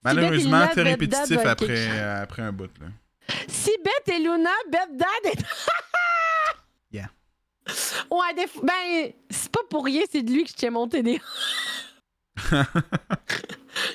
Malheureusement, 0.04 0.68
très 0.68 0.84
répétitif 0.84 1.40
après, 1.44 1.90
euh, 1.90 2.22
après 2.24 2.44
un 2.44 2.52
bout. 2.52 2.70
Là. 2.80 2.88
Si 3.48 3.72
Beth 3.84 4.16
et 4.16 4.20
Luna, 4.20 4.50
Beth 4.72 4.96
Dad 4.96 5.34
est... 5.34 5.44
Yeah. 6.92 7.10
Ouais, 8.12 8.34
des 8.36 8.46
ben, 8.62 9.12
c'est 9.30 9.52
pas 9.52 9.62
pour 9.70 9.86
rien, 9.86 10.02
c'est 10.12 10.22
de 10.22 10.32
lui 10.32 10.44
que 10.44 10.50
je 10.52 10.56
t'ai 10.56 10.70
monté 10.70 11.02
des... 11.02 11.20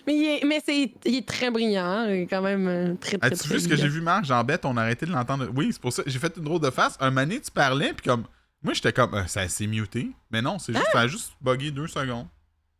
mais 0.06 0.14
il 0.14 0.24
est, 0.24 0.44
mais 0.46 0.62
c'est, 0.64 0.92
il 1.04 1.14
est 1.16 1.28
très 1.28 1.50
brillant, 1.50 1.84
hein, 1.84 2.08
il 2.08 2.20
est 2.22 2.26
quand 2.26 2.42
même 2.42 2.66
euh, 2.68 2.94
très, 2.94 3.18
très, 3.18 3.32
As-tu 3.32 3.48
vu 3.48 3.60
ce 3.60 3.68
que 3.68 3.76
j'ai 3.76 3.88
vu, 3.88 4.00
Marc? 4.00 4.24
Jean 4.24 4.42
Bête, 4.44 4.64
on 4.64 4.76
a 4.76 4.82
arrêté 4.82 5.06
de 5.06 5.12
l'entendre. 5.12 5.48
Oui, 5.54 5.68
c'est 5.72 5.80
pour 5.80 5.92
ça. 5.92 6.02
J'ai 6.06 6.18
fait 6.18 6.36
une 6.36 6.44
drôle 6.44 6.60
de 6.60 6.70
face. 6.70 6.96
Un 7.00 7.10
mané, 7.10 7.40
tu 7.40 7.50
parlais, 7.50 7.92
puis 7.92 8.08
comme. 8.08 8.24
Moi, 8.62 8.74
j'étais 8.74 8.92
comme. 8.92 9.14
euh, 9.14 9.26
ça 9.26 9.46
s'est 9.48 9.66
muté. 9.66 10.10
Mais 10.30 10.42
non, 10.42 10.58
c'est 10.58 10.72
juste. 10.72 10.88
Ça 10.92 11.00
a 11.00 11.06
juste 11.06 11.32
bugué 11.40 11.70
deux 11.70 11.86
secondes. 11.86 12.26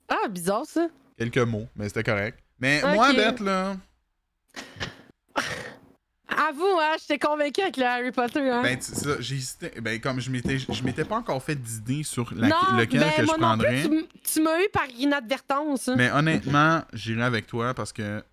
Ah, 0.08 0.28
bizarre, 0.28 0.64
ça. 0.66 0.88
Quelques 1.18 1.38
mots, 1.38 1.68
mais 1.76 1.88
c'était 1.88 2.04
correct. 2.04 2.38
Mais 2.58 2.80
moi, 2.94 3.12
Bête, 3.12 3.40
là. 3.40 3.76
Avoue, 6.28 6.78
hein, 6.80 6.96
j'étais 7.00 7.18
convaincu 7.24 7.60
avec 7.60 7.76
le 7.76 7.84
Harry 7.84 8.10
Potter, 8.10 8.40
hein. 8.50 8.60
Ben, 8.62 8.80
ça, 8.80 9.10
hésité. 9.20 9.70
Ben, 9.80 10.00
comme 10.00 10.20
je 10.20 10.28
m'étais, 10.30 10.58
je 10.58 10.82
m'étais 10.82 11.04
pas 11.04 11.16
encore 11.16 11.42
fait 11.42 11.54
d'idée 11.54 12.02
sur 12.02 12.32
la- 12.34 12.48
non, 12.48 12.56
lequel 12.78 13.00
ben, 13.00 13.10
que 13.12 13.22
je 13.22 13.26
moi 13.26 13.36
non 13.38 13.58
plus, 13.58 13.64
prendrais. 13.82 14.08
tu 14.24 14.42
m'as 14.42 14.60
eu 14.60 14.68
par 14.72 14.86
inadvertance. 14.98 15.88
hein. 15.88 15.94
Mais 15.96 16.10
honnêtement, 16.10 16.82
j'irai 16.92 17.22
avec 17.22 17.46
toi 17.46 17.74
parce 17.74 17.92
que, 17.92 18.24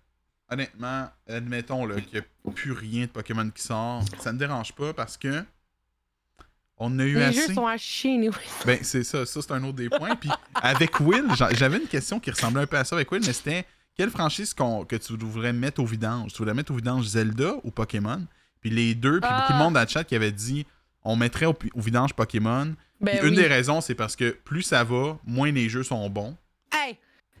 honnêtement, 0.50 1.08
admettons 1.28 1.86
qu'il 1.88 2.12
n'y 2.14 2.18
a 2.18 2.50
plus 2.52 2.72
rien 2.72 3.02
de 3.02 3.10
Pokémon 3.10 3.48
qui 3.50 3.62
sort. 3.62 4.02
Ça 4.18 4.32
me 4.32 4.38
dérange 4.38 4.72
pas 4.72 4.92
parce 4.92 5.16
que. 5.16 5.44
On 6.76 6.98
a 6.98 7.04
eu 7.04 7.14
Les 7.14 7.22
assez. 7.22 7.46
jeux 7.46 7.54
sont 7.54 7.66
à 7.68 7.76
chier, 7.76 8.14
anyway. 8.14 8.34
Ben, 8.66 8.80
c'est 8.82 9.04
ça, 9.04 9.24
ça 9.24 9.40
c'est 9.40 9.52
un 9.52 9.62
autre 9.62 9.76
des 9.76 9.88
points. 9.88 10.16
Puis 10.16 10.28
avec 10.56 10.98
Will, 10.98 11.24
j'a- 11.36 11.54
j'avais 11.54 11.76
une 11.78 11.86
question 11.86 12.18
qui 12.18 12.32
ressemblait 12.32 12.62
un 12.62 12.66
peu 12.66 12.76
à 12.76 12.82
ça 12.84 12.96
avec 12.96 13.10
Will, 13.12 13.22
mais 13.24 13.32
c'était 13.32 13.64
quelle 13.96 14.10
franchise 14.10 14.54
qu'on- 14.54 14.84
que 14.84 14.96
tu 14.96 15.16
voudrais 15.16 15.52
mettre 15.52 15.80
au 15.82 15.86
vidange? 15.86 16.32
Tu 16.32 16.38
voudrais 16.38 16.54
mettre 16.54 16.72
au 16.72 16.76
vidange 16.76 17.04
Zelda 17.06 17.54
ou 17.64 17.70
Pokémon? 17.70 18.26
Puis 18.60 18.70
les 18.70 18.94
deux, 18.94 19.20
puis 19.20 19.28
Ah. 19.32 19.40
beaucoup 19.40 19.52
de 19.52 19.58
monde 19.58 19.74
dans 19.74 19.82
le 19.82 19.86
chat 19.88 20.04
qui 20.04 20.14
avait 20.16 20.32
dit 20.32 20.66
on 21.04 21.16
mettrait 21.16 21.46
au, 21.46 21.54
au 21.74 21.80
vidange 21.80 22.14
Pokémon. 22.14 22.74
Ben 23.00 23.24
une 23.26 23.34
des 23.34 23.46
raisons, 23.46 23.80
c'est 23.82 23.94
parce 23.94 24.16
que 24.16 24.30
plus 24.30 24.62
ça 24.62 24.84
va, 24.84 25.18
moins 25.26 25.52
les 25.52 25.68
jeux 25.68 25.82
sont 25.82 26.08
bons. 26.08 26.34
Hey, 26.72 26.96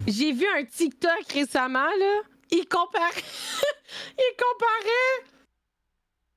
j'ai 0.06 0.32
vu 0.32 0.44
un 0.58 0.64
TikTok 0.64 1.32
récemment, 1.32 1.78
là. 1.98 2.20
Il 2.50 2.66
comparait. 2.66 3.22
il 4.18 4.34
comparait. 4.36 5.30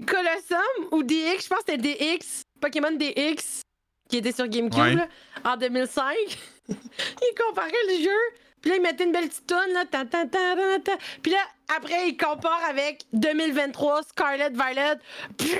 Colossum 0.05 0.87
ou 0.91 1.03
DX, 1.03 1.43
je 1.43 1.47
pense 1.49 1.63
que 1.63 1.71
c'était 1.73 1.95
DX, 2.17 2.43
Pokémon 2.61 2.91
DX, 2.91 3.61
qui 4.09 4.17
était 4.17 4.31
sur 4.31 4.47
GameCube, 4.47 4.79
Ouais. 4.79 4.95
là, 4.95 5.07
en 5.43 5.57
2005. 5.57 6.15
il 6.69 7.33
comparait 7.37 7.71
le 7.89 8.03
jeu. 8.03 8.37
Puis 8.67 8.71
là, 8.71 8.75
il 8.75 8.81
mettait 8.81 9.05
une 9.05 9.13
belle 9.13 9.29
petite 9.29 9.47
tonne, 9.47 9.71
là. 9.73 9.85
tan, 9.89 10.05
tan, 10.05 10.27
tan, 10.27 10.55
tan, 10.57 10.79
tan. 10.83 10.97
Puis 11.23 11.31
là, 11.31 11.37
après, 11.73 12.09
il 12.09 12.17
compare 12.17 12.59
avec 12.69 13.05
2023, 13.13 14.03
Scarlet 14.03 14.49
Violet. 14.49 14.97
Puis 15.37 15.53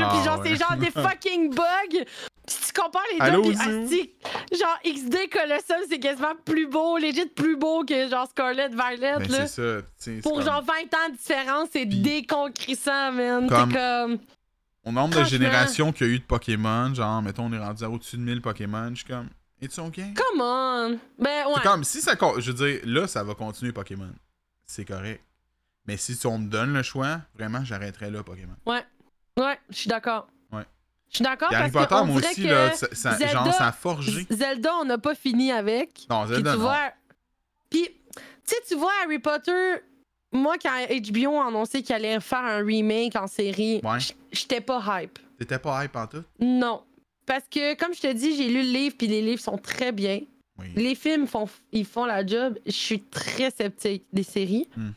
Ah, 0.00 0.24
genre, 0.24 0.40
ouais. 0.40 0.48
c'est 0.48 0.56
genre 0.56 0.76
des 0.78 0.90
fucking 0.90 1.54
bugs. 1.54 2.04
Si 2.46 2.72
tu 2.72 2.80
compares 2.80 3.02
les 3.12 3.20
Allô, 3.20 3.42
deux, 3.42 3.52
asti, 3.52 4.10
genre 4.58 4.78
XD 4.84 5.28
Colossal, 5.30 5.82
c'est 5.88 5.98
quasiment 5.98 6.34
plus 6.46 6.66
beau, 6.66 6.96
legit 6.96 7.26
plus 7.26 7.56
beau 7.56 7.84
que 7.84 8.08
genre 8.08 8.26
Scarlet 8.28 8.70
Violet, 8.70 9.18
Ben, 9.18 9.28
là. 9.30 9.46
c'est 9.46 9.82
ça. 9.98 10.20
Pour 10.22 10.36
comme- 10.36 10.44
genre 10.44 10.62
20 10.62 10.94
ans 10.94 11.10
de 11.12 11.16
différence, 11.18 11.68
c'est 11.72 11.84
déconcrissant, 11.84 13.12
man. 13.12 13.48
Comme- 13.48 13.70
C'est 13.70 13.76
comme. 13.76 14.18
Au 14.86 14.92
nombre 14.92 15.18
de 15.20 15.24
générations 15.24 15.92
qu'il 15.92 16.06
y 16.06 16.10
a 16.10 16.12
eu 16.14 16.18
de 16.20 16.24
Pokémon, 16.24 16.94
genre, 16.94 17.20
mettons, 17.20 17.44
on 17.44 17.52
est 17.52 17.58
rendu 17.58 17.84
à 17.84 17.90
au-dessus 17.90 18.16
de 18.16 18.22
1000 18.22 18.40
Pokémon, 18.40 18.88
je 18.90 18.94
suis 18.96 19.04
comme, 19.04 19.28
it's 19.60 19.78
okay? 19.78 20.12
Come 20.14 20.40
on! 20.40 20.98
Ben 21.18 21.46
ouais. 21.46 21.52
C'est 21.56 21.62
comme, 21.62 21.84
si 21.84 22.00
ça. 22.00 22.14
Je 22.38 22.50
veux 22.52 22.54
dire, 22.70 22.80
là, 22.84 23.06
ça 23.06 23.22
va 23.22 23.34
continuer 23.34 23.72
Pokémon. 23.72 24.10
C'est 24.66 24.84
correct. 24.84 25.22
Mais 25.86 25.96
si 25.96 26.16
on 26.26 26.38
me 26.38 26.46
donne 26.48 26.72
le 26.72 26.82
choix, 26.82 27.20
vraiment, 27.34 27.64
j'arrêterais 27.64 28.10
là, 28.10 28.22
Pokémon. 28.22 28.54
Ouais, 28.66 28.84
je 29.70 29.76
suis 29.76 29.88
d'accord. 29.88 30.28
Ouais. 30.52 30.64
Je 31.10 31.16
suis 31.16 31.24
d'accord 31.24 31.48
Puis 31.48 31.56
Harry 31.56 31.70
parce 31.72 31.86
Potter, 31.88 32.06
moi 32.06 32.16
aussi, 32.16 32.42
que 32.42 32.48
là, 32.48 32.72
ça, 32.74 32.86
ça- 32.92 33.12
Zelda- 33.16 33.32
genre, 33.32 33.54
ça 33.54 33.66
a 33.68 33.72
forgé. 33.72 34.26
Zelda, 34.30 34.74
on 34.76 34.84
n'a 34.84 34.98
pas 34.98 35.14
fini 35.14 35.50
avec. 35.50 36.06
Non, 36.10 36.24
Puis 36.26 36.34
Zelda, 36.34 36.52
tu 36.52 36.58
non. 36.58 36.62
vois. 36.64 36.92
Puis, 37.70 37.88
tu 38.14 38.20
sais, 38.44 38.56
tu 38.68 38.74
vois 38.76 38.92
Harry 39.02 39.18
Potter. 39.18 39.76
Moi, 40.32 40.56
quand 40.62 40.70
HBO 40.88 41.40
a 41.40 41.48
annoncé 41.48 41.82
qu'il 41.82 41.94
allait 41.94 42.20
faire 42.20 42.44
un 42.44 42.58
remake 42.64 43.16
en 43.16 43.26
série, 43.26 43.80
Ouais. 43.82 43.98
j'étais 44.30 44.60
pas 44.60 44.80
hype. 45.02 45.18
T'étais 45.38 45.58
pas 45.58 45.84
hype 45.84 45.96
en 45.96 46.06
tout? 46.06 46.22
Non. 46.38 46.84
Parce 47.30 47.46
que, 47.48 47.76
comme 47.76 47.94
je 47.94 48.00
te 48.00 48.12
dis, 48.12 48.34
j'ai 48.34 48.48
lu 48.48 48.62
le 48.62 48.72
livre, 48.72 48.96
puis 48.98 49.06
les 49.06 49.22
livres 49.22 49.40
sont 49.40 49.56
très 49.56 49.92
bien. 49.92 50.22
Oui. 50.58 50.66
Les 50.74 50.96
films 50.96 51.28
font, 51.28 51.48
ils 51.70 51.84
font 51.84 52.04
la 52.04 52.26
job. 52.26 52.58
Je 52.66 52.72
suis 52.72 53.02
très 53.02 53.52
sceptique 53.52 54.04
des 54.12 54.24
séries. 54.24 54.68
Hmm. 54.76 54.90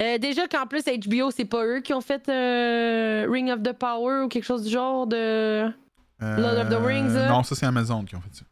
Euh, 0.00 0.16
déjà 0.16 0.48
qu'en 0.48 0.66
plus, 0.66 0.84
HBO, 0.84 1.30
c'est 1.30 1.44
pas 1.44 1.66
eux 1.66 1.80
qui 1.80 1.92
ont 1.92 2.00
fait 2.00 2.26
euh, 2.30 3.26
Ring 3.28 3.50
of 3.50 3.62
the 3.62 3.74
Power 3.74 4.22
ou 4.24 4.28
quelque 4.28 4.44
chose 4.44 4.62
du 4.64 4.70
genre 4.70 5.06
de. 5.06 5.70
Lord 6.18 6.60
of 6.60 6.70
the 6.70 6.82
Rings, 6.82 7.12
là. 7.12 7.26
Euh, 7.26 7.28
Non, 7.28 7.42
ça, 7.42 7.54
c'est 7.54 7.66
Amazon 7.66 8.06
qui 8.06 8.16
ont 8.16 8.22
fait 8.22 8.42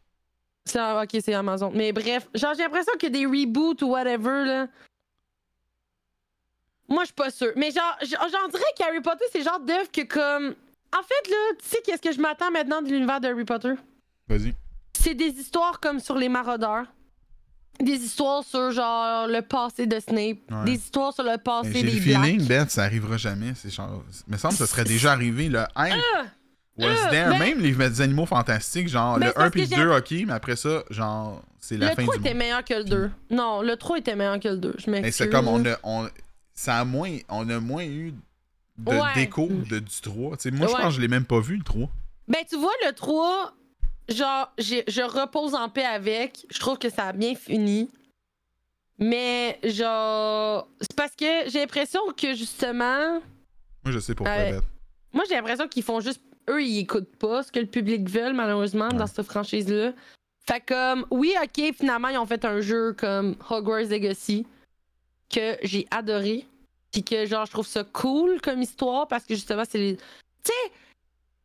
ça. 0.71 1.01
Ok, 1.01 1.19
c'est 1.19 1.33
Amazon. 1.33 1.71
Mais 1.73 1.91
bref, 1.91 2.29
genre, 2.35 2.53
j'ai 2.55 2.61
l'impression 2.61 2.93
que 3.01 3.07
des 3.07 3.25
reboots 3.25 3.81
ou 3.81 3.87
whatever, 3.87 4.45
là. 4.45 4.67
Moi, 6.87 7.01
je 7.01 7.07
suis 7.07 7.15
pas 7.15 7.31
sûre. 7.31 7.53
Mais 7.55 7.71
genre, 7.71 7.97
j'en 8.03 8.47
dirais 8.49 8.71
qu'Harry 8.77 9.01
Potter, 9.01 9.25
c'est 9.31 9.39
le 9.39 9.45
genre 9.45 9.59
d'œuvre 9.61 9.89
que 9.91 10.01
comme. 10.01 10.53
En 10.97 11.03
fait, 11.03 11.29
là, 11.29 11.37
tu 11.61 11.67
sais, 11.69 11.77
qu'est-ce 11.85 12.01
que 12.01 12.11
je 12.11 12.19
m'attends 12.19 12.51
maintenant 12.51 12.81
de 12.81 12.89
l'univers 12.89 13.19
de 13.21 13.27
Harry 13.27 13.45
Potter? 13.45 13.73
Vas-y. 14.27 14.53
C'est 14.97 15.13
des 15.13 15.27
histoires 15.39 15.79
comme 15.79 15.99
sur 15.99 16.15
les 16.15 16.29
maraudeurs. 16.29 16.85
Des 17.79 17.93
histoires 17.93 18.43
sur, 18.43 18.71
genre, 18.71 19.27
le 19.27 19.41
passé 19.41 19.85
de 19.87 19.99
Snape. 19.99 20.39
Ouais. 20.51 20.65
Des 20.65 20.73
histoires 20.73 21.13
sur 21.13 21.23
le 21.23 21.31
Mais 21.31 21.37
passé 21.37 21.71
J'ai 21.73 21.83
le 21.83 21.91
des 21.91 21.99
feeling, 21.99 22.37
Blacks. 22.37 22.47
Ben, 22.47 22.67
ça 22.67 22.83
arrivera 22.83 23.15
jamais. 23.17 23.53
C'est 23.55 23.69
genre... 23.69 24.03
Il 24.27 24.33
me 24.33 24.37
semble 24.37 24.53
que 24.55 24.59
ça 24.59 24.67
serait 24.67 24.83
déjà 24.83 25.13
arrivé. 25.13 25.47
Le 25.47 25.59
hype 25.77 25.95
was 26.77 26.87
ah, 27.05 27.09
there. 27.09 27.29
ben- 27.29 27.39
Même 27.39 27.59
les 27.59 28.01
animaux 28.01 28.25
fantastiques, 28.25 28.89
genre 28.89 29.17
Ben, 29.17 29.27
le 29.27 29.31
c'est 29.31 29.33
parce 29.35 29.47
1 29.47 29.51
puis 29.51 29.61
le 29.61 29.67
2, 29.75 29.89
ok, 29.97 30.11
mais 30.27 30.33
après 30.33 30.55
ça, 30.57 30.83
genre, 30.89 31.41
c'est 31.59 31.77
la 31.77 31.89
Le 31.91 31.95
fin 31.95 32.03
3 32.03 32.15
du 32.15 32.19
était 32.21 32.29
monde. 32.31 32.37
meilleur 32.39 32.63
que 32.65 32.73
le 32.73 32.83
2. 32.83 33.11
Non, 33.29 33.61
le 33.61 33.77
3 33.77 33.97
était 33.99 34.15
meilleur 34.15 34.39
que 34.41 34.49
le 34.49 34.57
2. 34.57 34.75
Je 34.77 34.89
Mais 34.89 34.99
m'excuse. 35.01 35.15
c'est 35.27 35.29
comme 35.31 35.47
on 35.47 35.63
a, 35.65 35.77
on, 35.83 36.09
ça 36.53 36.79
a 36.79 36.83
moins, 36.85 37.15
on 37.29 37.47
a 37.49 37.59
moins 37.61 37.85
eu 37.85 38.13
de 38.79 38.91
Ouais. 38.91 39.13
déco 39.15 39.47
de, 39.47 39.79
du 39.79 40.01
3. 40.01 40.37
Tu 40.37 40.43
sais, 40.43 40.51
moi, 40.51 40.67
je 40.67 40.73
pense 40.73 40.83
que 40.85 40.89
je 40.91 41.01
l'ai 41.01 41.07
même 41.07 41.25
pas 41.25 41.39
vu, 41.39 41.57
le 41.57 41.63
3. 41.63 41.89
Ben, 42.27 42.43
tu 42.49 42.57
vois, 42.57 42.71
le 42.85 42.93
3, 42.93 43.53
genre, 44.09 44.51
j'ai- 44.57 44.83
je 44.87 45.01
repose 45.01 45.53
en 45.55 45.69
paix 45.69 45.85
avec. 45.85 46.45
Je 46.49 46.59
trouve 46.59 46.77
que 46.77 46.89
ça 46.89 47.07
a 47.07 47.13
bien 47.13 47.35
fini. 47.35 47.89
Mais 48.97 49.59
genre, 49.63 50.67
c'est 50.81 50.93
parce 50.95 51.15
que 51.15 51.49
j'ai 51.49 51.59
l'impression 51.59 52.01
que 52.17 52.33
justement, 52.33 53.21
Moi, 53.83 53.91
je 53.93 53.99
sais 53.99 54.13
pourquoi. 54.13 54.35
Beth. 54.35 54.63
moi 55.13 55.23
j'ai 55.29 55.35
l'impression 55.35 55.67
qu'ils 55.69 55.83
font 55.83 56.01
juste, 56.01 56.21
eux 56.49 56.61
ils 56.61 56.79
écoutent 56.79 57.15
pas 57.15 57.43
ce 57.43 57.51
que 57.51 57.59
le 57.59 57.65
public 57.65 58.09
veut 58.09 58.33
malheureusement 58.33 58.89
dans 58.89 59.07
cette 59.07 59.25
franchise 59.25 59.69
là. 59.71 59.93
Fait 60.45 60.59
comme, 60.65 61.05
oui 61.11 61.33
ok, 61.41 61.73
finalement 61.75 62.09
ils 62.09 62.17
ont 62.17 62.25
fait 62.25 62.43
un 62.43 62.59
jeu 62.59 62.91
comme 62.93 63.35
Hogwarts 63.49 63.87
Legacy 63.89 64.45
que 65.33 65.55
j'ai 65.63 65.87
adoré, 65.91 66.45
puis 66.91 67.03
que 67.03 67.25
genre 67.25 67.45
je 67.45 67.51
trouve 67.51 67.67
ça 67.67 67.83
cool 67.83 68.41
comme 68.41 68.61
histoire 68.61 69.07
parce 69.07 69.25
que 69.25 69.35
justement 69.35 69.63
c'est 69.69 69.77
les, 69.77 69.97
tu 69.97 70.03
sais. 70.43 70.71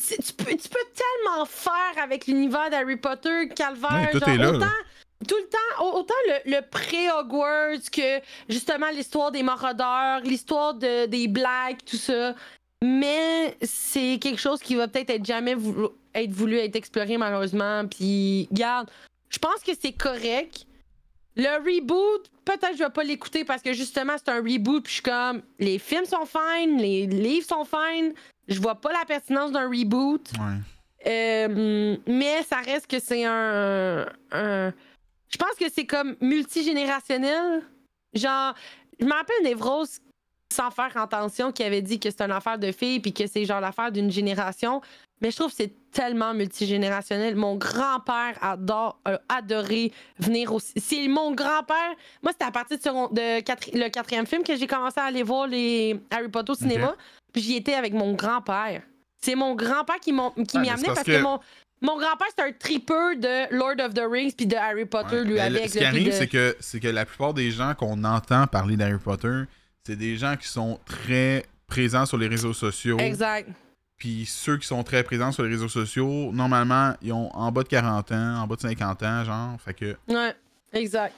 Tu 0.06 0.32
peux, 0.34 0.50
tu 0.50 0.68
peux 0.68 0.84
tellement 0.94 1.46
faire 1.46 2.02
avec 2.02 2.26
l'univers 2.26 2.68
d'Harry 2.68 2.96
Potter, 2.96 3.48
Calvaire, 3.54 4.10
genre, 4.12 4.36
là, 4.36 4.48
autant, 4.50 4.58
là. 4.58 4.70
tout 5.26 5.36
le 5.36 5.48
temps, 5.48 5.84
au- 5.84 6.00
autant 6.00 6.14
le, 6.26 6.50
le 6.56 6.60
pré-Hogwarts 6.68 7.90
que 7.90 8.20
justement 8.48 8.90
l'histoire 8.90 9.30
des 9.30 9.42
maraudeurs, 9.42 10.20
l'histoire 10.20 10.74
de, 10.74 11.06
des 11.06 11.26
blagues, 11.28 11.78
tout 11.86 11.96
ça. 11.96 12.34
Mais 12.82 13.56
c'est 13.62 14.18
quelque 14.20 14.40
chose 14.40 14.60
qui 14.60 14.74
va 14.74 14.88
peut-être 14.88 15.10
être 15.10 15.24
jamais 15.24 15.54
voulu, 15.54 15.86
être 16.14 16.32
voulu 16.32 16.58
être 16.58 16.76
exploré 16.76 17.16
malheureusement. 17.16 17.86
Puis, 17.86 18.48
garde, 18.52 18.90
je 19.30 19.38
pense 19.38 19.60
que 19.64 19.72
c'est 19.80 19.92
correct. 19.92 20.66
Le 21.36 21.56
reboot, 21.64 22.30
peut-être 22.44 22.74
je 22.76 22.84
vais 22.84 22.90
pas 22.90 23.04
l'écouter 23.04 23.44
parce 23.44 23.62
que 23.62 23.72
justement 23.72 24.14
c'est 24.16 24.30
un 24.30 24.36
reboot. 24.42 24.84
Puis 24.84 24.90
je 24.90 24.94
suis 24.94 25.02
comme, 25.02 25.42
les 25.58 25.78
films 25.78 26.04
sont 26.04 26.26
fine, 26.26 26.78
les 26.78 27.06
livres 27.06 27.46
sont 27.46 27.64
fine. 27.64 28.12
Je 28.48 28.60
vois 28.60 28.74
pas 28.74 28.92
la 28.92 29.04
pertinence 29.06 29.52
d'un 29.52 29.68
reboot. 29.68 30.30
Ouais. 30.38 30.58
Euh, 31.06 31.96
mais 32.06 32.42
ça 32.44 32.58
reste 32.58 32.86
que 32.86 32.98
c'est 32.98 33.24
un, 33.24 34.06
un- 34.32 34.72
Je 35.28 35.36
pense 35.38 35.54
que 35.58 35.68
c'est 35.70 35.86
comme 35.86 36.16
multigénérationnel. 36.20 37.62
Genre, 38.14 38.54
je 39.00 39.04
me 39.04 39.12
rappelle 39.12 39.42
Névrose, 39.42 39.98
sans 40.52 40.70
faire 40.70 40.96
attention, 40.96 41.52
qui 41.52 41.62
avait 41.64 41.82
dit 41.82 41.98
que 41.98 42.10
c'est 42.10 42.22
une 42.22 42.30
affaire 42.30 42.58
de 42.58 42.70
filles 42.72 43.00
puis 43.00 43.12
que 43.12 43.26
c'est 43.26 43.44
genre 43.44 43.60
l'affaire 43.60 43.90
d'une 43.90 44.10
génération. 44.10 44.80
Mais 45.20 45.30
je 45.30 45.36
trouve 45.36 45.48
que 45.50 45.56
c'est 45.56 45.72
tellement 45.92 46.34
multigénérationnel. 46.34 47.36
Mon 47.36 47.56
grand-père 47.56 48.36
adore, 48.42 48.98
a 49.04 49.18
adoré 49.28 49.92
venir 50.18 50.52
aussi. 50.52 50.72
C'est 50.76 51.06
mon 51.08 51.32
grand-père. 51.34 51.94
Moi, 52.22 52.32
c'était 52.32 52.44
à 52.44 52.50
partir 52.50 52.76
de, 52.78 52.82
second- 52.82 53.08
de 53.08 53.40
quatri- 53.40 53.70
le 53.78 53.88
quatrième 53.90 54.26
film 54.26 54.42
que 54.42 54.56
j'ai 54.56 54.66
commencé 54.66 54.98
à 55.00 55.04
aller 55.04 55.22
voir 55.22 55.46
les 55.46 56.00
Harry 56.10 56.28
Potter 56.28 56.52
au 56.52 56.54
cinéma. 56.54 56.94
Puis 57.32 57.42
j'y 57.42 57.56
étais 57.56 57.74
avec 57.74 57.92
mon 57.94 58.12
grand-père. 58.14 58.82
C'est 59.22 59.34
mon 59.36 59.54
grand-père 59.54 60.00
qui 60.00 60.12
m'ont- 60.12 60.30
qui 60.32 60.56
Ouais, 60.56 60.62
m'y 60.62 60.66
mais 60.66 60.72
a 60.72 60.76
c'est 60.76 60.80
amené 60.80 60.86
parce 60.88 60.94
parce 60.98 61.06
que, 61.06 61.12
que- 61.12 61.22
mon, 61.22 61.38
mon 61.80 61.98
grand-père, 61.98 62.26
c'est 62.36 62.44
un 62.44 62.52
tripeur 62.52 63.16
de 63.16 63.54
Lord 63.56 63.76
of 63.80 63.94
the 63.94 64.02
Rings 64.10 64.32
puis 64.36 64.46
de 64.46 64.56
Harry 64.56 64.84
Potter, 64.84 65.16
Ouais. 65.16 65.24
lui, 65.24 65.34
le- 65.34 65.40
avec. 65.40 65.68
Ce 65.70 65.78
qui 65.78 65.84
arrive, 65.84 66.06
de- 66.06 66.10
c'est 66.12 66.26
que, 66.26 66.56
c'est 66.60 66.80
que 66.80 66.88
la 66.88 67.06
plupart 67.06 67.32
des 67.32 67.50
gens 67.50 67.74
qu'on 67.74 68.02
entend 68.04 68.46
parler 68.48 68.76
d'Harry 68.76 68.98
Potter, 68.98 69.42
c'est 69.86 69.96
des 69.96 70.16
gens 70.16 70.36
qui 70.36 70.48
sont 70.48 70.78
très 70.84 71.46
présents 71.66 72.04
sur 72.04 72.18
les 72.18 72.26
réseaux 72.28 72.52
sociaux. 72.52 72.98
Exact. 72.98 73.48
Puis 73.96 74.26
ceux 74.26 74.58
qui 74.58 74.66
sont 74.66 74.82
très 74.82 75.02
présents 75.04 75.32
sur 75.32 75.44
les 75.44 75.50
réseaux 75.50 75.68
sociaux, 75.68 76.30
normalement, 76.32 76.94
ils 77.00 77.12
ont 77.12 77.34
en 77.34 77.50
bas 77.52 77.62
de 77.62 77.68
40 77.68 78.12
ans, 78.12 78.36
en 78.42 78.46
bas 78.46 78.56
de 78.56 78.60
50 78.62 79.02
ans, 79.02 79.24
genre. 79.24 79.60
Fait 79.60 79.72
que, 79.74 79.96
Ouais, 80.08 80.34
exact. 80.72 81.14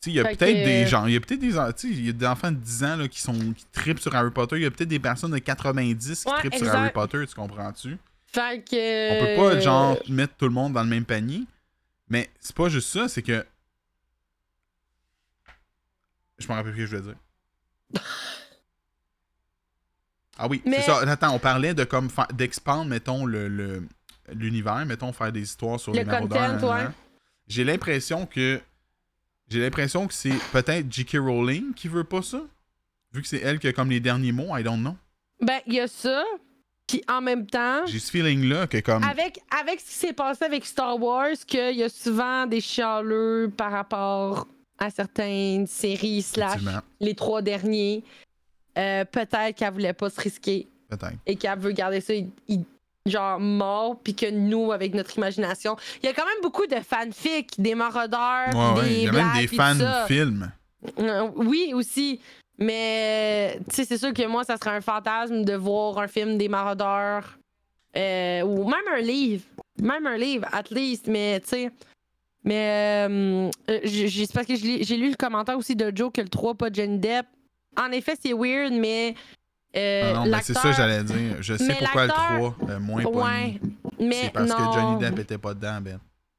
sais, 0.00 0.10
il 0.10 0.14
y 0.14 0.20
a 0.20 0.24
peut-être 0.24 0.40
que- 0.40 0.64
des 0.64 0.86
gens, 0.86 1.06
il 1.06 1.12
y 1.12 1.16
a 1.16 1.20
peut-être 1.20 1.40
des, 1.40 1.50
y 1.54 2.08
a 2.08 2.12
des 2.12 2.26
enfants 2.26 2.50
de 2.50 2.56
10 2.56 2.82
ans 2.84 2.96
là, 2.96 3.06
qui 3.06 3.20
sont 3.20 3.34
qui 3.52 3.66
trippent 3.70 4.00
sur 4.00 4.14
Harry 4.14 4.30
Potter. 4.30 4.56
Il 4.56 4.62
y 4.62 4.66
a 4.66 4.70
peut-être 4.70 4.88
des 4.88 4.98
personnes 4.98 5.30
de 5.32 5.38
90 5.38 6.24
qui 6.24 6.30
Ouais, 6.30 6.38
trippent 6.38 6.54
sur. 6.54 6.68
Harry 6.74 6.90
Potter, 6.90 7.24
tu 7.26 7.34
comprends-tu? 7.34 7.98
Fait 8.26 8.64
que. 8.64 9.12
On 9.12 9.36
peut 9.36 9.42
pas, 9.54 9.60
genre, 9.60 9.98
mettre 10.08 10.34
tout 10.36 10.46
le 10.46 10.52
monde 10.52 10.72
dans 10.72 10.82
le 10.82 10.88
même 10.88 11.04
panier. 11.04 11.44
Mais 12.08 12.30
c'est 12.40 12.56
pas 12.56 12.68
juste 12.68 12.88
ça, 12.88 13.08
c'est 13.08 13.22
que. 13.22 13.44
Je 16.38 16.48
me 16.48 16.52
rappelle 16.54 16.72
plus 16.72 16.86
ce 16.86 16.90
que 16.92 16.96
je 16.96 17.02
voulais 17.02 17.14
dire. 17.92 18.02
Ah 20.42 20.46
oui, 20.48 20.62
Mais- 20.64 20.76
c'est 20.80 20.90
ça. 20.90 20.98
Attends, 21.00 21.34
on 21.34 21.38
parlait 21.38 21.74
de 21.74 21.84
comme 21.84 22.08
d'expandre, 22.32 22.86
mettons, 22.86 23.26
le, 23.26 23.48
le- 23.48 23.86
l'univers, 24.32 24.84
mettons, 24.86 25.12
faire 25.12 25.30
des 25.32 25.42
histoires 25.42 25.78
sur 25.78 25.92
Le 25.92 25.98
les 25.98 26.04
content, 26.04 26.58
ouais. 26.58 26.80
hein. 26.80 26.94
J'ai 27.46 27.64
l'impression 27.64 28.26
que. 28.26 28.60
J'ai 29.48 29.60
l'impression 29.60 30.06
que 30.06 30.14
c'est 30.14 30.38
peut-être 30.52 30.86
J.K. 30.90 31.16
Rowling 31.18 31.74
qui 31.74 31.88
veut 31.88 32.04
pas 32.04 32.22
ça. 32.22 32.40
Vu 33.12 33.20
que 33.20 33.26
c'est 33.28 33.40
elle 33.40 33.58
qui 33.58 33.66
a 33.66 33.72
comme 33.72 33.90
les 33.90 33.98
derniers 33.98 34.30
mots, 34.30 34.56
I 34.56 34.62
don't 34.62 34.78
know. 34.80 34.96
Ben, 35.40 35.58
il 35.66 35.74
y 35.74 35.80
a 35.80 35.88
ça. 35.88 36.22
Puis 36.86 37.02
en 37.08 37.20
même 37.20 37.46
temps. 37.46 37.84
J'ai 37.86 37.98
ce 37.98 38.10
feeling-là 38.10 38.66
que 38.68 38.78
comme. 38.78 39.02
Avec, 39.04 39.40
avec 39.60 39.80
ce 39.80 39.86
qui 39.86 39.94
s'est 39.94 40.12
passé 40.12 40.44
avec 40.44 40.64
Star 40.64 41.00
Wars, 41.00 41.34
qu'il 41.46 41.76
y 41.76 41.82
a 41.82 41.88
souvent 41.88 42.46
des 42.46 42.60
chialeux 42.60 43.52
par 43.56 43.72
rapport 43.72 44.46
à 44.78 44.88
certaines 44.90 45.66
séries 45.66 46.22
slash 46.22 46.60
les 47.00 47.14
trois 47.14 47.42
derniers. 47.42 48.02
Euh, 48.78 49.04
peut-être 49.04 49.56
qu'elle 49.56 49.72
voulait 49.72 49.92
pas 49.92 50.10
se 50.10 50.20
risquer 50.20 50.68
peut-être. 50.88 51.14
et 51.26 51.36
qu'elle 51.36 51.58
veut 51.58 51.72
garder 51.72 52.00
ça 52.00 52.12
genre 53.06 53.40
mort, 53.40 53.98
puis 54.02 54.14
que 54.14 54.30
nous, 54.30 54.72
avec 54.72 54.94
notre 54.94 55.16
imagination, 55.16 55.76
il 56.02 56.06
y 56.06 56.08
a 56.08 56.12
quand 56.12 56.24
même 56.26 56.42
beaucoup 56.42 56.66
de 56.66 56.76
fanfics, 56.76 57.60
des 57.60 57.74
maraudeurs, 57.74 58.48
Ouais, 58.54 58.82
des 58.82 58.92
Il 58.94 59.02
y 59.04 59.08
a 59.08 59.12
même 59.12 59.32
des 59.40 59.46
puis 59.48 59.56
fans 59.56 59.72
tout 59.72 59.80
ça. 59.80 60.02
de 60.02 60.06
films. 60.06 60.52
Euh, 60.98 61.28
oui, 61.36 61.72
aussi. 61.74 62.20
Mais, 62.58 63.58
tu 63.70 63.76
sais, 63.76 63.84
c'est 63.86 63.96
sûr 63.98 64.12
que 64.12 64.26
moi, 64.26 64.44
ça 64.44 64.56
serait 64.58 64.76
un 64.76 64.80
fantasme 64.82 65.44
de 65.44 65.54
voir 65.54 65.98
un 65.98 66.08
film 66.08 66.36
des 66.38 66.48
maraudeurs. 66.48 67.38
euh, 67.96 68.42
ou 68.42 68.64
même 68.68 68.86
un 68.94 69.00
livre. 69.00 69.44
Même 69.82 70.06
un 70.06 70.16
livre, 70.18 70.46
at 70.52 70.64
least. 70.70 71.06
Mais, 71.08 71.40
tu 71.40 71.48
sais. 71.48 71.70
Mais, 72.44 73.06
euh, 73.08 73.50
c'est 73.66 74.32
parce 74.32 74.46
que 74.46 74.54
j'ai 74.56 74.96
lu 74.96 75.10
le 75.10 75.16
commentaire 75.16 75.56
aussi 75.58 75.74
de 75.74 75.90
Joe 75.94 76.12
que 76.12 76.20
le 76.20 76.28
3, 76.28 76.54
pas 76.54 76.70
de 76.70 76.74
Johnny 76.76 76.98
Depp. 76.98 77.26
En 77.76 77.90
effet, 77.92 78.14
c'est 78.20 78.32
weird, 78.32 78.72
mais. 78.72 79.14
euh, 79.76 80.12
Ah 80.14 80.24
non, 80.24 80.26
mais 80.30 80.42
c'est 80.42 80.54
ça 80.54 80.72
j'allais 80.72 81.04
dire. 81.04 81.36
Je 81.40 81.56
sais 81.56 81.66
Mais 81.68 81.74
pourquoi 81.78 82.02
le 82.02 82.08
l'acteur- 82.08 82.54
3 82.58 82.68
euh, 82.70 82.80
moins 82.80 83.04
Ouais. 83.04 83.60
Mais 83.98 84.22
C'est 84.24 84.30
parce 84.32 84.48
non. 84.50 84.56
que 84.56 84.78
Johnny 84.78 84.98
Depp 84.98 85.18
était 85.18 85.38
pas 85.38 85.54
dedans, 85.54 85.80
Ben. 85.80 85.98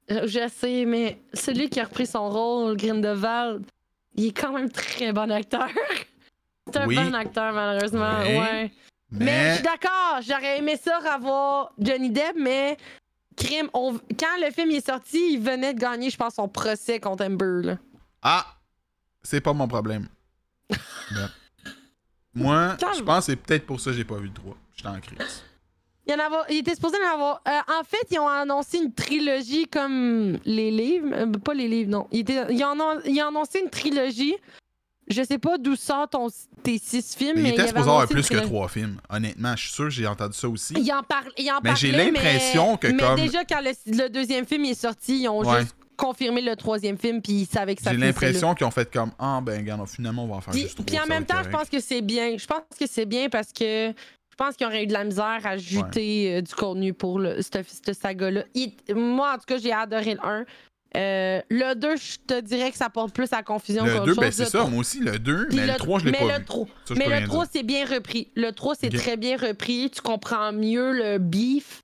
Je 0.10 0.50
sais, 0.50 0.84
mais 0.85 1.22
celui 1.34 1.69
qui 1.69 1.80
a 1.80 1.85
repris 1.85 2.06
son 2.06 2.30
rôle, 2.30 2.76
Grindelwald, 2.76 3.64
il 4.16 4.27
est 4.27 4.32
quand 4.38 4.51
même 4.51 4.69
très 4.69 5.14
bon 5.14 5.32
acteur. 5.32 5.68
C'est 6.74 6.77
un 6.80 6.88
Oui. 6.88 6.95
bon 6.95 7.14
acteur, 7.16 7.53
malheureusement. 7.53 8.19
Oui. 8.24 8.38
Ouais. 8.38 8.72
Mais, 9.11 9.19
je 9.19 9.24
Mais, 9.26 9.53
suis 9.56 9.64
d'accord, 9.64 10.19
j'aurais 10.22 10.58
aimé 10.60 10.76
ça 10.82 10.98
revoir 11.00 11.74
Johnny 11.80 12.10
Depp, 12.10 12.35
mais 12.38 12.77
crime, 13.38 13.69
on- 13.74 13.93
quand 14.19 14.38
le 14.45 14.51
film 14.51 14.72
est 14.72 14.85
sorti, 14.85 15.34
il 15.34 15.40
venait 15.40 15.74
de 15.74 15.80
gagner, 15.80 16.10
je 16.10 16.18
pense, 16.18 16.35
son 16.35 16.48
procès 16.48 17.00
contre 17.00 17.26
Amber. 17.26 17.61
Là. 17.64 17.77
ah, 18.22 18.45
c'est 19.24 19.42
pas 19.42 19.53
mon 19.53 19.68
problème. 19.68 20.08
Ben. 21.11 21.30
Moi, 22.33 22.77
je 22.95 23.01
pense 23.03 23.25
que 23.25 23.32
c'est 23.32 23.35
peut-être 23.35 23.66
pour 23.66 23.80
ça 23.80 23.91
que 23.91 23.98
j'ai 23.98 24.06
pas 24.06 24.16
vu 24.17 24.27
le 24.27 24.33
3. 24.33 24.56
J'étais 24.75 24.88
en 24.90 25.00
crise. 25.01 25.43
Il, 26.08 26.11
y 26.11 26.16
en 26.16 26.19
avait, 26.19 26.35
il 26.50 26.58
était 26.58 26.74
supposé 26.75 26.95
en 27.06 27.14
avoir. 27.14 27.41
euh, 27.48 27.51
en 27.80 27.83
fait, 27.83 28.08
ils 28.09 28.19
ont 28.19 28.27
annoncé 28.27 28.77
une 28.77 28.93
trilogie 28.93 29.67
comme 29.67 30.38
les 30.45 30.72
livres. 30.72 31.09
euh, 31.14 31.27
pas 31.27 31.53
les 31.53 31.67
livres, 31.67 31.91
non. 31.91 32.08
Ils, 32.11 32.22
étaient- 32.22 32.45
ils 32.50 32.64
en 32.64 32.80
ont, 32.80 33.00
ils 33.06 33.22
ont 33.22 33.27
annoncé 33.27 33.59
une 33.59 33.69
trilogie. 33.69 34.35
Je 35.08 35.24
sais 35.24 35.38
pas 35.40 35.58
d'où 35.58 35.75
sort 35.75 36.09
ton, 36.09 36.27
tes 36.64 36.77
six 36.77 37.16
films, 37.16 37.33
Mais 37.35 37.41
mais, 37.43 37.50
il 37.50 37.53
était 37.53 37.67
supposé 37.67 37.90
avoir 37.90 38.08
plus 38.08 38.30
que. 38.30 38.38
3 38.38 38.67
films. 38.69 38.98
Honnêtement, 39.09 39.56
je 39.58 39.64
suis 39.64 39.74
sûr 39.74 39.83
que 39.85 39.90
j'ai 39.90 40.08
entendu 40.08 40.38
ça 40.38 40.48
aussi. 40.48 40.74
Il 40.77 40.91
en, 40.93 41.01
Mais 41.64 41.75
j'ai 41.75 41.91
l'impression 41.91 42.77
que 42.77 42.88
mais 42.88 42.98
comme- 42.98 43.16
déjà, 43.17 43.43
quand 43.43 43.59
le, 43.61 43.72
le 44.03 44.08
deuxième 44.09 44.45
film 44.45 44.64
est 44.66 44.74
sorti, 44.74 45.22
ils 45.24 45.27
ont 45.27 45.40
Ouais. 45.45 45.61
juste 45.61 45.75
confirmé 46.01 46.41
le 46.41 46.55
troisième 46.55 46.97
film, 46.97 47.21
puis 47.21 47.33
ils 47.41 47.45
savaient 47.45 47.75
que 47.75 47.83
ça 47.83 47.91
J'ai 47.91 47.97
l'impression 47.97 48.55
qu'ils 48.55 48.65
ont 48.65 48.71
fait 48.71 48.91
comme 48.91 49.11
Ah, 49.19 49.39
ben, 49.43 49.59
regarde, 49.59 49.88
finalement, 49.88 50.23
on 50.23 50.27
va 50.27 50.35
en 50.38 50.41
faire 50.41 50.51
Puis, 50.53 50.63
juste 50.63 50.75
3. 50.75 50.85
puis 50.85 50.99
en 50.99 51.05
même 51.05 51.25
temps, 51.25 51.43
je 51.43 51.49
pense 51.49 51.69
que 51.69 51.80
c'est 51.80 52.01
bien. 52.01 52.38
Je 52.38 52.45
pense 52.47 52.61
que 52.80 52.88
c'est 52.88 53.05
bien 53.05 53.30
parce 53.30 53.53
que 53.53 53.89
je 53.89 54.35
pense 54.35 54.55
qu'ils 54.55 54.65
auraient 54.65 54.83
eu 54.83 54.88
de 54.88 54.93
la 54.93 55.03
misère 55.03 55.39
à 55.43 55.49
ajouter 55.49 56.38
euh, 56.38 56.41
du 56.41 56.53
contenu 56.55 56.93
pour 56.93 57.19
le, 57.19 57.41
cette, 57.41 57.67
cette 57.69 57.93
saga-là. 57.93 58.43
Moi, 58.95 59.31
en 59.33 59.35
tout 59.35 59.45
cas, 59.45 59.57
j'ai 59.59 59.71
adoré 59.71 60.15
le 60.15 60.25
1. 60.25 60.45
Euh, 60.97 61.41
le 61.49 61.73
2, 61.75 61.95
je 61.95 62.17
te 62.27 62.41
dirais 62.41 62.71
que 62.71 62.77
ça 62.77 62.89
porte 62.89 63.13
plus 63.13 63.31
à 63.31 63.43
confusion 63.43 63.85
Le 63.85 63.91
qu'autre 63.93 64.05
2, 64.07 64.13
chose. 64.13 64.19
ben, 64.23 64.31
c'est 64.31 64.45
ça. 64.45 64.65
Moi 64.65 64.80
aussi, 64.80 64.99
le 64.99 65.19
2, 65.19 65.47
puis 65.49 65.57
mais 65.57 65.67
le 65.67 65.75
3, 65.75 65.99
je 65.99 66.05
l'ai 66.05 66.11
pas 66.11 66.25
le 66.25 66.39
vu. 66.39 66.45
Ça, 66.85 66.93
mais 66.97 67.05
le 67.07 67.15
rien 67.15 67.27
3, 67.27 67.43
dire. 67.45 67.51
c'est 67.53 67.63
bien 67.63 67.85
repris. 67.85 68.31
Le 68.35 68.51
3, 68.51 68.75
c'est 68.75 68.89
très 68.89 69.17
bien 69.17 69.38
repris. 69.38 69.89
Tu 69.91 70.01
comprends 70.01 70.51
mieux 70.51 70.91
le 70.91 71.17
beef 71.19 71.81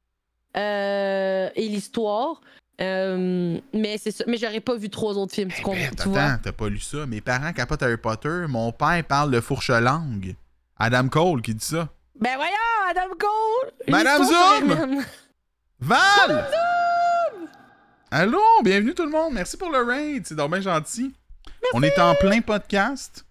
euh, 0.58 1.50
et 1.56 1.68
l'histoire. 1.68 2.42
Euh, 2.80 3.60
mais 3.74 3.98
c'est 3.98 4.12
ça. 4.12 4.24
Mais 4.28 4.38
j'aurais 4.38 4.60
pas 4.60 4.76
vu 4.76 4.90
trois 4.90 5.14
autres 5.18 5.34
films. 5.34 5.50
tu, 5.50 5.58
Hey, 5.58 5.64
com- 5.64 5.74
Beth, 5.76 5.96
tu 6.04 6.10
vois? 6.10 6.38
t'as 6.44 6.52
pas 6.52 6.70
lu 6.70 6.80
ça. 6.80 7.06
Mes 7.08 7.22
parents 7.22 7.52
capotent 7.54 7.82
Harry 7.84 7.98
Potter. 7.98 8.46
Mon 8.48 8.72
père 8.72 9.04
parle 9.04 9.32
de 9.32 9.40
fourche-langue. 9.42 10.36
Adam 10.78 11.08
Cole 11.10 11.42
qui 11.42 11.56
dit 11.56 11.66
ça. 11.66 11.90
Ben 12.20 12.36
voyons, 12.36 12.52
Adam 12.90 13.10
Cole! 13.20 13.72
Madame 13.88 14.24
Zoom! 14.24 14.70
serait 14.70 14.86
même- 14.86 15.06
Val! 15.80 16.48
Allô, 18.10 18.42
bienvenue 18.64 18.94
tout 18.94 19.04
le 19.06 19.12
monde. 19.12 19.34
Merci 19.34 19.58
pour 19.58 19.70
le 19.72 19.84
raid. 19.84 20.26
C'est 20.26 20.36
donc 20.36 20.52
bien 20.52 20.62
gentil. 20.62 21.14
On 21.74 21.84
est 21.84 22.00
en 22.00 22.16
plein 22.16 22.42
podcast 22.42 23.26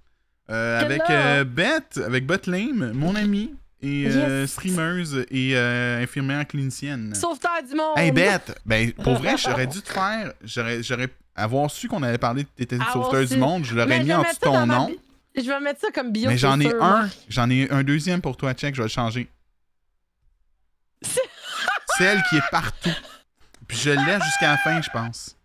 euh, 0.51 0.81
avec 0.81 1.03
euh, 1.09 1.45
Beth, 1.45 1.99
avec 2.05 2.27
Beth 2.27 2.47
Lame, 2.47 2.93
mon 2.93 3.15
ami, 3.17 3.55
et 3.87 4.07
euh, 4.09 4.41
Yes. 4.43 4.51
streameuse 4.53 5.25
et 5.31 5.53
euh, 5.57 6.03
infirmière 6.03 6.47
clinicienne. 6.47 7.15
Sauveteur 7.15 7.63
du 7.69 7.75
monde! 7.75 7.97
Hey 7.97 8.11
Beth, 8.13 8.59
ben 8.67 8.93
pour 8.93 9.15
vrai, 9.15 9.37
j'aurais 9.39 9.67
dû 9.67 9.81
te 9.81 9.89
faire, 9.93 10.33
j'aurais, 10.43 10.83
j'aurais 10.83 11.09
avoir 11.35 11.71
su 11.71 11.87
qu'on 11.89 12.03
allait 12.03 12.19
parler 12.19 12.45
de 12.59 12.75
Avoir 12.75 12.93
sauveteur 12.93 13.29
su. 13.29 13.35
du 13.35 13.41
monde, 13.41 13.65
je 13.65 13.75
l'aurais 13.75 14.03
mis 14.03 14.13
en 14.13 14.23
dessous 14.23 14.35
de 14.35 14.39
ton 14.41 14.67
nom. 14.67 14.87
bi- 14.89 14.99
Je 15.43 15.49
vais 15.49 15.61
mettre 15.61 15.81
ça 15.81 15.89
comme 15.95 16.11
bio. 16.13 16.29
Mais 16.31 16.39
j'en 16.39 16.59
ai 16.61 16.73
un, 16.75 16.79
Marc. 16.79 17.17
j'en 17.29 17.49
ai 17.51 17.71
un 17.71 17.83
deuxième 17.85 18.21
pour 18.21 18.37
toi, 18.37 18.55
check, 18.55 18.75
je 18.75 18.81
vais 18.83 18.87
le 18.89 18.93
changer. 18.93 19.29
C'est- 21.03 21.21
Celle 21.99 22.23
qui 22.29 22.37
est 22.37 22.51
partout. 22.51 22.91
Puis 23.69 23.79
je 23.79 23.91
l'ai 23.91 24.19
jusqu'à 24.25 24.51
la 24.53 24.57
fin, 24.59 24.81
je 24.83 24.91
pense. 24.91 25.37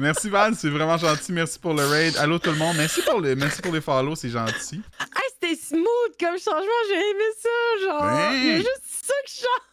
Merci 0.00 0.28
Val, 0.28 0.54
c'est 0.54 0.68
vraiment 0.68 0.98
gentil. 0.98 1.32
Merci 1.32 1.58
pour 1.58 1.72
le 1.74 1.86
raid. 1.86 2.16
Allô 2.18 2.38
tout 2.38 2.50
le 2.50 2.56
monde. 2.56 2.76
Merci 2.76 3.00
pour 3.02 3.20
les, 3.20 3.34
merci 3.34 3.62
pour 3.62 3.72
les 3.72 3.80
follow, 3.80 4.14
c'est 4.14 4.28
gentil. 4.28 4.82
Hey, 5.00 5.22
c'était 5.32 5.54
smooth 5.60 6.12
comme 6.20 6.38
changement, 6.38 6.82
j'ai 6.88 6.94
aimé 7.10 7.24
ça, 7.40 7.86
genre. 7.86 8.04
Ouais. 8.30 8.36
Il 8.38 8.46
y 8.46 8.50
a 8.50 8.56
juste 8.58 8.82
ça 8.84 9.14
que 9.24 9.30
je 9.30 9.34
change. 9.34 9.66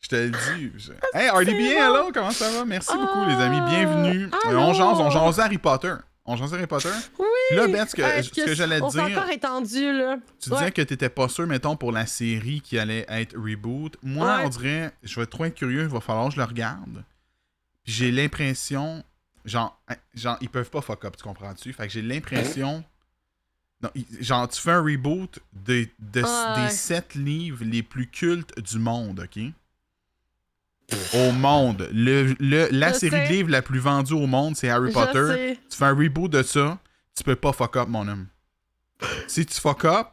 Je 0.00 0.08
te 0.08 0.16
le 0.16 0.30
dis. 0.30 0.72
je- 0.76 0.92
Hey, 1.18 1.30
RDB, 1.30 1.52
bon. 1.52 1.82
hello, 1.82 2.10
comment 2.12 2.30
ça 2.32 2.50
va? 2.50 2.64
Merci 2.64 2.92
beaucoup, 2.94 3.24
les 3.26 3.34
amis. 3.36 3.60
Bienvenue. 3.70 4.28
Ah, 4.32 4.50
Euh, 4.50 4.56
on 4.56 4.74
jase, 4.74 4.98
on 5.00 5.10
jase 5.10 5.40
Harry 5.40 5.58
Potter. 5.58 5.94
On 6.26 6.36
jase 6.36 6.52
Harry 6.54 6.66
Potter? 6.66 6.88
Oui! 7.18 7.26
Là, 7.56 7.66
Beth, 7.68 7.90
ce 7.90 7.96
que, 7.96 8.02
Euh, 8.02 8.44
que 8.46 8.54
j'allais 8.54 8.80
on 8.82 8.88
dire, 8.88 9.04
encore 9.04 9.30
étendu, 9.30 9.92
là. 9.92 10.16
tu 10.40 10.50
Ouais. 10.50 10.56
disais 10.58 10.70
que 10.72 10.82
t'étais 10.82 11.08
pas 11.10 11.28
sûr, 11.28 11.46
mettons, 11.46 11.76
pour 11.76 11.92
la 11.92 12.06
série 12.06 12.60
qui 12.62 12.78
allait 12.78 13.06
être 13.08 13.34
reboot. 13.36 13.96
Moi, 14.02 14.26
Ouais. 14.26 14.42
on 14.44 14.48
dirait, 14.48 14.92
je 15.02 15.20
vais 15.20 15.26
trop 15.26 15.44
être 15.44 15.54
curieux, 15.54 15.82
il 15.82 15.88
va 15.88 16.00
falloir 16.00 16.28
que 16.28 16.34
je 16.34 16.38
le 16.38 16.44
regarde. 16.44 17.04
Puis 17.84 17.92
j'ai 17.92 18.10
l'impression, 18.10 19.04
genre, 19.44 19.78
hein, 19.88 19.96
genre, 20.14 20.38
ils 20.40 20.48
peuvent 20.48 20.70
pas 20.70 20.80
fuck 20.80 21.04
up, 21.04 21.16
tu 21.16 21.22
comprends-tu? 21.22 21.72
Fait 21.72 21.86
que 21.86 21.92
j'ai 21.92 22.02
l'impression. 22.02 22.82
Non, 23.82 23.90
genre, 24.20 24.48
tu 24.48 24.60
fais 24.60 24.70
un 24.72 24.80
reboot 24.82 25.38
de, 25.52 25.86
de- 25.98 26.22
Ouais. 26.22 26.64
des 26.64 26.70
sept 26.70 27.14
livres 27.14 27.62
les 27.64 27.82
plus 27.82 28.06
cultes 28.06 28.58
du 28.60 28.78
monde, 28.78 29.20
ok? 29.20 29.42
Au 31.14 31.32
monde. 31.32 31.88
Le, 31.92 32.34
le- 32.38 32.68
la 32.70 32.92
Je 32.92 32.98
série 32.98 33.28
de 33.28 33.32
livres 33.32 33.50
la 33.50 33.62
plus 33.62 33.78
vendue 33.78 34.12
au 34.14 34.26
monde, 34.26 34.54
c'est 34.56 34.68
Harry 34.68 34.88
Je 34.90 34.94
Potter. 34.94 35.26
sais. 35.26 35.58
Tu 35.70 35.76
fais 35.76 35.84
un 35.86 35.94
reboot 35.94 36.30
de 36.30 36.42
ça, 36.42 36.78
tu 37.16 37.24
peux 37.24 37.36
pas 37.36 37.52
fuck 37.52 37.76
up, 37.76 37.88
mon 37.88 38.06
homme. 38.06 38.26
si 39.26 39.44
tu 39.44 39.58
fuck 39.60 39.84
up, 39.86 40.08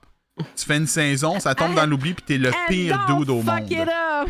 tu 0.56 0.66
fais 0.66 0.78
une 0.78 0.88
saison, 0.88 1.40
ça 1.40 1.54
tombe 1.56 1.76
dans 1.76 1.86
l'oubli, 1.86 2.14
puis 2.14 2.24
t'es 2.26 2.38
le 2.38 2.50
And 2.50 2.66
pire 2.68 3.06
dude 3.08 3.30
au 3.30 3.42
fuck 3.42 3.62
monde. 3.62 3.72
it 3.72 3.80
up! 3.88 4.30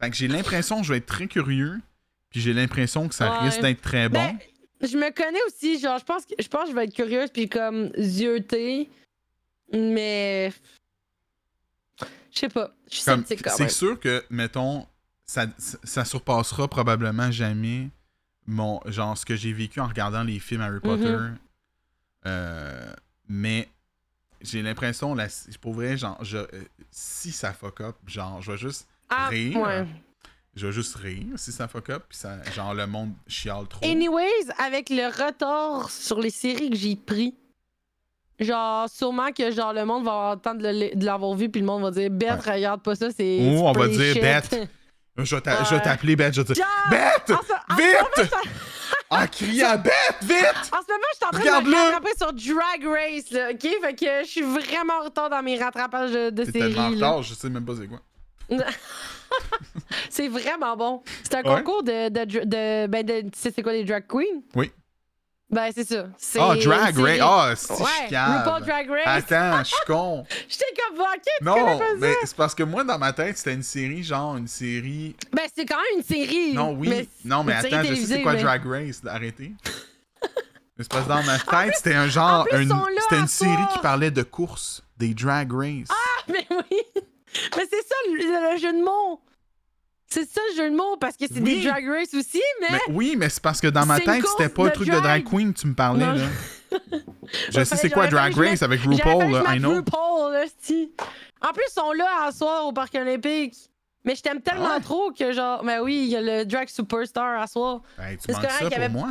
Fait 0.00 0.10
que 0.10 0.16
j'ai 0.16 0.28
l'impression 0.28 0.80
que 0.80 0.86
je 0.86 0.92
vais 0.92 0.98
être 0.98 1.06
très 1.06 1.26
curieux, 1.26 1.80
puis 2.36 2.42
j'ai 2.42 2.52
l'impression 2.52 3.08
que 3.08 3.14
ça 3.14 3.30
Ouais. 3.32 3.46
risque 3.46 3.62
d'être 3.62 3.80
très 3.80 4.10
bon. 4.10 4.18
Ben, 4.22 4.38
je 4.82 4.94
me 4.98 5.10
connais 5.10 5.38
aussi, 5.46 5.78
genre, 5.80 5.98
je 5.98 6.04
pense 6.04 6.26
que 6.26 6.34
je 6.38 6.46
pense 6.48 6.64
que 6.64 6.70
je 6.72 6.74
vais 6.74 6.84
être 6.84 6.92
curieuse 6.94 7.30
puis 7.30 7.48
comme 7.48 7.90
zioter, 7.98 8.90
mais 9.72 10.52
je 12.30 12.38
sais 12.38 12.50
pas, 12.50 12.74
je 12.90 12.96
suis 12.96 13.04
Comme, 13.06 13.20
sceptique 13.24 13.42
quand 13.42 13.56
c'est 13.56 13.70
sûr 13.70 13.98
que, 13.98 14.22
mettons, 14.28 14.86
ça, 15.24 15.46
ça, 15.56 16.04
surpassera 16.04 16.68
probablement 16.68 17.30
jamais 17.30 17.88
mon 18.46 18.82
genre 18.84 19.16
ce 19.16 19.24
que 19.24 19.34
j'ai 19.34 19.54
vécu 19.54 19.80
en 19.80 19.88
regardant 19.88 20.22
les 20.22 20.38
films 20.38 20.60
Harry 20.60 20.80
Potter. 20.80 21.08
Mhm. 21.08 21.38
Euh, 22.26 22.92
mais 23.30 23.70
j'ai 24.42 24.60
l'impression, 24.60 25.16
pour 25.62 25.72
vrai, 25.72 25.96
genre, 25.96 26.22
je, 26.22 26.36
euh, 26.36 26.46
si 26.90 27.32
ça 27.32 27.54
fuck 27.54 27.80
up, 27.80 27.96
genre, 28.06 28.42
je 28.42 28.52
vais 28.52 28.58
juste 28.58 28.86
Ah, 29.08 29.28
rire. 29.28 29.56
ouais. 29.56 29.86
Je 30.56 30.66
vais 30.66 30.72
juste 30.72 30.96
rire 30.96 31.26
si 31.36 31.52
ça 31.52 31.68
fuck 31.68 31.90
up, 31.90 32.04
puis 32.08 32.16
ça, 32.18 32.42
genre, 32.54 32.72
le 32.72 32.86
monde 32.86 33.12
chiale 33.28 33.66
trop. 33.68 33.84
Anyways, 33.84 34.48
avec 34.58 34.88
le 34.90 35.06
retard 35.06 35.90
sur 35.90 36.18
les 36.18 36.30
séries 36.30 36.70
que 36.70 36.76
j'ai 36.76 36.96
pris, 36.96 37.34
genre, 38.40 38.88
sûrement 38.88 39.32
que 39.32 39.50
genre 39.50 39.72
le 39.74 39.84
monde 39.84 40.04
va 40.04 40.10
avoir 40.12 40.34
le 40.36 40.40
temps 40.40 40.54
de 40.54 41.04
l'avoir 41.04 41.34
vu, 41.34 41.50
puis 41.50 41.60
le 41.60 41.66
monde 41.66 41.82
va 41.82 41.90
dire 41.90 42.10
Beth, 42.10 42.40
regarde 42.46 42.80
pas 42.82 42.94
ça, 42.94 43.10
c'est. 43.10 43.38
Ou 43.40 43.66
on 43.66 43.72
va 43.72 43.86
dire 43.88 44.14
shit. 44.14 44.22
Beth. 44.22 44.68
Je 45.18 45.34
vais 45.34 45.40
Ouais. 45.50 45.80
t'appeler 45.82 46.14
Beth, 46.14 46.34
je 46.34 46.42
vais 46.42 46.46
te 46.48 46.52
dire 46.52 46.62
Genre, 46.66 46.90
Beth! 46.90 47.30
en 47.30 47.38
en 47.38 47.42
ce 47.42 47.76
Vite! 47.76 48.34
Ah, 49.08 49.26
vite! 49.40 49.64
En 49.64 50.82
ce 50.82 50.92
moment, 50.92 51.10
je 51.12 51.16
suis 51.16 51.24
en 51.24 51.30
train 51.30 51.60
de 51.62 51.68
me 51.70 51.74
rattraper 51.74 52.10
sur 52.18 52.32
Drag 52.34 52.84
Race, 52.84 53.30
là, 53.30 53.50
ok? 53.52 53.62
Fait 53.80 53.94
que 53.94 54.24
je 54.24 54.28
suis 54.28 54.42
vraiment 54.42 54.92
en 55.00 55.04
retard 55.04 55.30
dans 55.30 55.42
mes 55.42 55.58
rattrapages 55.58 56.12
de, 56.12 56.28
de 56.28 56.44
T'es 56.44 56.52
tellement 56.52 56.80
en 56.80 56.84
séries. 56.88 56.94
retard, 56.96 57.22
je 57.22 57.32
sais 57.34 57.48
même 57.48 57.64
pas 57.64 57.72
c'est 57.80 57.86
quoi. 57.88 58.00
C'est 60.10 60.28
vraiment 60.28 60.76
bon. 60.76 61.02
C'est 61.22 61.34
un 61.36 61.42
Ouais. 61.42 61.62
concours 61.62 61.82
de. 61.82 62.08
de, 62.08 62.24
de, 62.44 62.86
ben, 62.86 63.04
de- 63.04 63.20
tu 63.22 63.38
sais, 63.38 63.52
c'est 63.54 63.62
quoi 63.62 63.72
les 63.72 63.84
drag 63.84 64.06
queens? 64.06 64.42
Oui. 64.54 64.72
Ben, 65.48 65.70
c'est 65.72 65.84
ça. 65.86 66.06
C'est 66.18 66.40
Ah, 66.40 66.56
Drag 66.56 66.98
une 66.98 67.04
Race! 67.04 67.20
Ah, 67.22 67.76
si 67.76 67.80
Ouais, 67.82 67.88
je 68.06 68.10
cave. 68.10 68.44
RuPaul 68.44 68.66
Drag 68.66 68.90
Race. 68.90 69.02
Attends, 69.30 69.58
je 69.60 69.64
suis 69.64 69.76
con. 69.86 70.24
J'étais 70.48 70.64
comme, 70.76 70.98
ok, 71.00 71.22
tu 71.38 71.44
Non, 71.44 71.78
mais 71.98 72.14
c'est 72.24 72.34
parce 72.36 72.52
que 72.52 72.64
moi, 72.64 72.82
dans 72.82 72.98
ma 72.98 73.12
tête, 73.12 73.38
c'était 73.38 73.54
une 73.54 73.62
série, 73.62 74.02
genre 74.02 74.36
une 74.36 74.48
série. 74.48 75.14
Ben, 75.32 75.42
c'est 75.54 75.64
quand 75.64 75.76
même 75.76 75.98
une 75.98 76.02
série. 76.02 76.52
Non, 76.52 76.72
oui. 76.72 76.88
mais 76.88 77.08
non, 77.24 77.44
mais 77.44 77.52
attends, 77.52 77.84
je 77.84 77.94
sais 77.94 78.06
c'est 78.06 78.22
quoi 78.22 78.32
mais- 78.32 78.42
Drag 78.42 78.62
Race? 78.66 79.00
Arrêtez. 79.06 79.52
Mais 80.20 80.28
c'est 80.80 80.88
parce 80.90 81.04
que 81.04 81.08
dans 81.10 81.22
ma 81.22 81.38
tête, 81.38 81.74
c'était 81.76 81.94
un 81.94 82.08
genre. 82.08 82.44
une- 82.52 82.74
C'était 83.02 83.20
une 83.20 83.28
série 83.28 83.66
qui 83.72 83.78
parlait 83.78 84.10
de 84.10 84.24
course, 84.24 84.82
des 84.96 85.14
Drag 85.14 85.52
Race. 85.52 85.88
Mais 86.28 86.44
oui. 86.50 87.02
Mais 87.56 87.64
c'est 87.70 87.86
ça 87.86 87.94
le, 88.10 88.52
le 88.54 88.58
jeu 88.58 88.72
de 88.72 88.84
mots. 88.84 89.20
C'est 90.08 90.28
ça 90.30 90.40
le 90.50 90.56
jeu 90.56 90.70
de 90.70 90.76
mots 90.76 90.96
parce 91.00 91.16
que 91.16 91.24
c'est 91.26 91.40
Oui. 91.40 91.62
des 91.62 91.68
drag 91.68 91.84
race 91.88 92.14
aussi, 92.14 92.40
mais. 92.60 92.68
Mais 92.70 92.80
oui, 92.94 93.14
mais 93.18 93.28
c'est 93.28 93.42
parce 93.42 93.60
que 93.60 93.66
dans 93.66 93.84
ma 93.86 93.98
tête, 94.00 94.24
c'était 94.26 94.48
pas 94.48 94.64
le 94.64 94.70
truc 94.72 94.88
de 94.88 95.00
drag 95.00 95.24
queen 95.24 95.52
que 95.52 95.58
tu 95.60 95.66
me 95.66 95.74
parlais, 95.74 96.04
Non, 96.06 96.12
là. 96.12 96.78
Je 97.50 97.64
sais 97.64 97.76
c'est 97.76 97.90
quoi 97.90 98.06
Drag 98.06 98.34
Race 98.34 98.62
avec 98.62 98.80
RuPaul, 98.82 99.30
là, 99.32 99.54
I 99.54 99.58
know. 99.58 99.74
RuPaul, 99.74 100.32
là. 100.32 100.44
En 101.42 101.52
plus, 101.52 101.64
ils 101.68 101.72
sont 101.74 101.92
là 101.92 102.24
à 102.26 102.32
soir 102.32 102.66
au 102.66 102.72
Parc 102.72 102.94
olympique. 102.94 103.54
Mais 104.04 104.14
je 104.14 104.22
t'aime 104.22 104.40
tellement 104.40 104.68
Ah 104.70 104.76
ouais? 104.76 104.80
trop 104.82 105.10
que 105.10 105.32
genre, 105.32 105.64
ben 105.64 105.80
oui, 105.82 106.02
il 106.04 106.08
y 106.10 106.16
a 106.16 106.20
le 106.22 106.44
drag 106.44 106.68
superstar 106.68 107.40
à 107.40 107.46
soir. 107.48 107.80
Hey, 107.98 108.16
tu 108.18 108.30
manques 108.32 108.42
ça 108.48 108.58
pour 108.64 108.72
avait- 108.76 108.88
moi. 108.88 109.08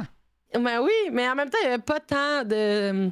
Ben 0.53 0.79
oui, 0.81 0.91
mais 1.11 1.27
en 1.29 1.35
même 1.35 1.49
temps, 1.49 1.57
il 1.61 1.65
y 1.65 1.67
avait 1.73 1.83
pas 1.83 1.99
tant 1.99 2.43
de. 2.45 3.09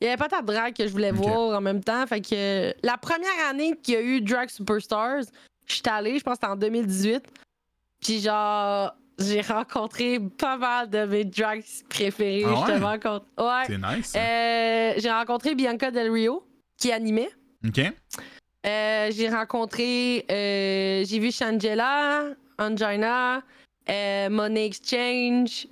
Il 0.00 0.04
y 0.04 0.08
avait 0.08 0.16
pas 0.16 0.28
tant 0.28 0.40
de 0.40 0.46
drag 0.46 0.74
que 0.74 0.86
je 0.86 0.92
voulais 0.92 1.10
voir 1.10 1.56
en 1.58 1.60
même 1.60 1.82
temps. 1.82 2.06
Fait 2.06 2.20
que 2.20 2.72
la 2.84 2.96
première 2.96 3.48
année 3.50 3.74
qu'il 3.82 3.94
y 3.94 3.96
a 3.96 4.00
eu 4.00 4.20
Drag 4.20 4.48
Superstars, 4.48 5.22
je 5.66 5.72
suis 5.74 5.82
allée, 5.90 6.18
je 6.18 6.24
pense 6.24 6.34
que 6.34 6.40
c'était 6.42 6.52
en 6.52 6.56
2018. 6.56 7.24
Puis 8.00 8.20
genre, 8.20 8.94
j'ai 9.18 9.40
rencontré 9.40 10.20
pas 10.20 10.56
mal 10.56 10.88
de 10.88 11.04
mes 11.04 11.24
drags 11.24 11.64
préférés. 11.88 12.44
Ah 12.46 12.54
Je 12.68 12.72
te 12.72 12.78
ouais? 12.78 12.84
rencontre. 12.84 13.26
Ouais. 13.36 13.64
C'est 13.66 13.78
nice. 13.78 14.06
ça. 14.06 14.18
Euh, 14.20 14.92
j'ai 14.98 15.10
rencontré 15.10 15.54
Bianca 15.56 15.90
Del 15.90 16.10
Rio, 16.12 16.46
qui 16.76 16.92
animait. 16.92 17.30
Ok. 17.66 17.80
Euh, 18.66 19.10
j'ai 19.12 19.28
rencontré. 19.28 20.24
euh, 20.30 21.04
j'ai 21.04 21.18
vu 21.18 21.32
Shangela, 21.32 22.24
Angina, 22.58 23.42
Money 24.30 24.66
Exchange, 24.66 25.66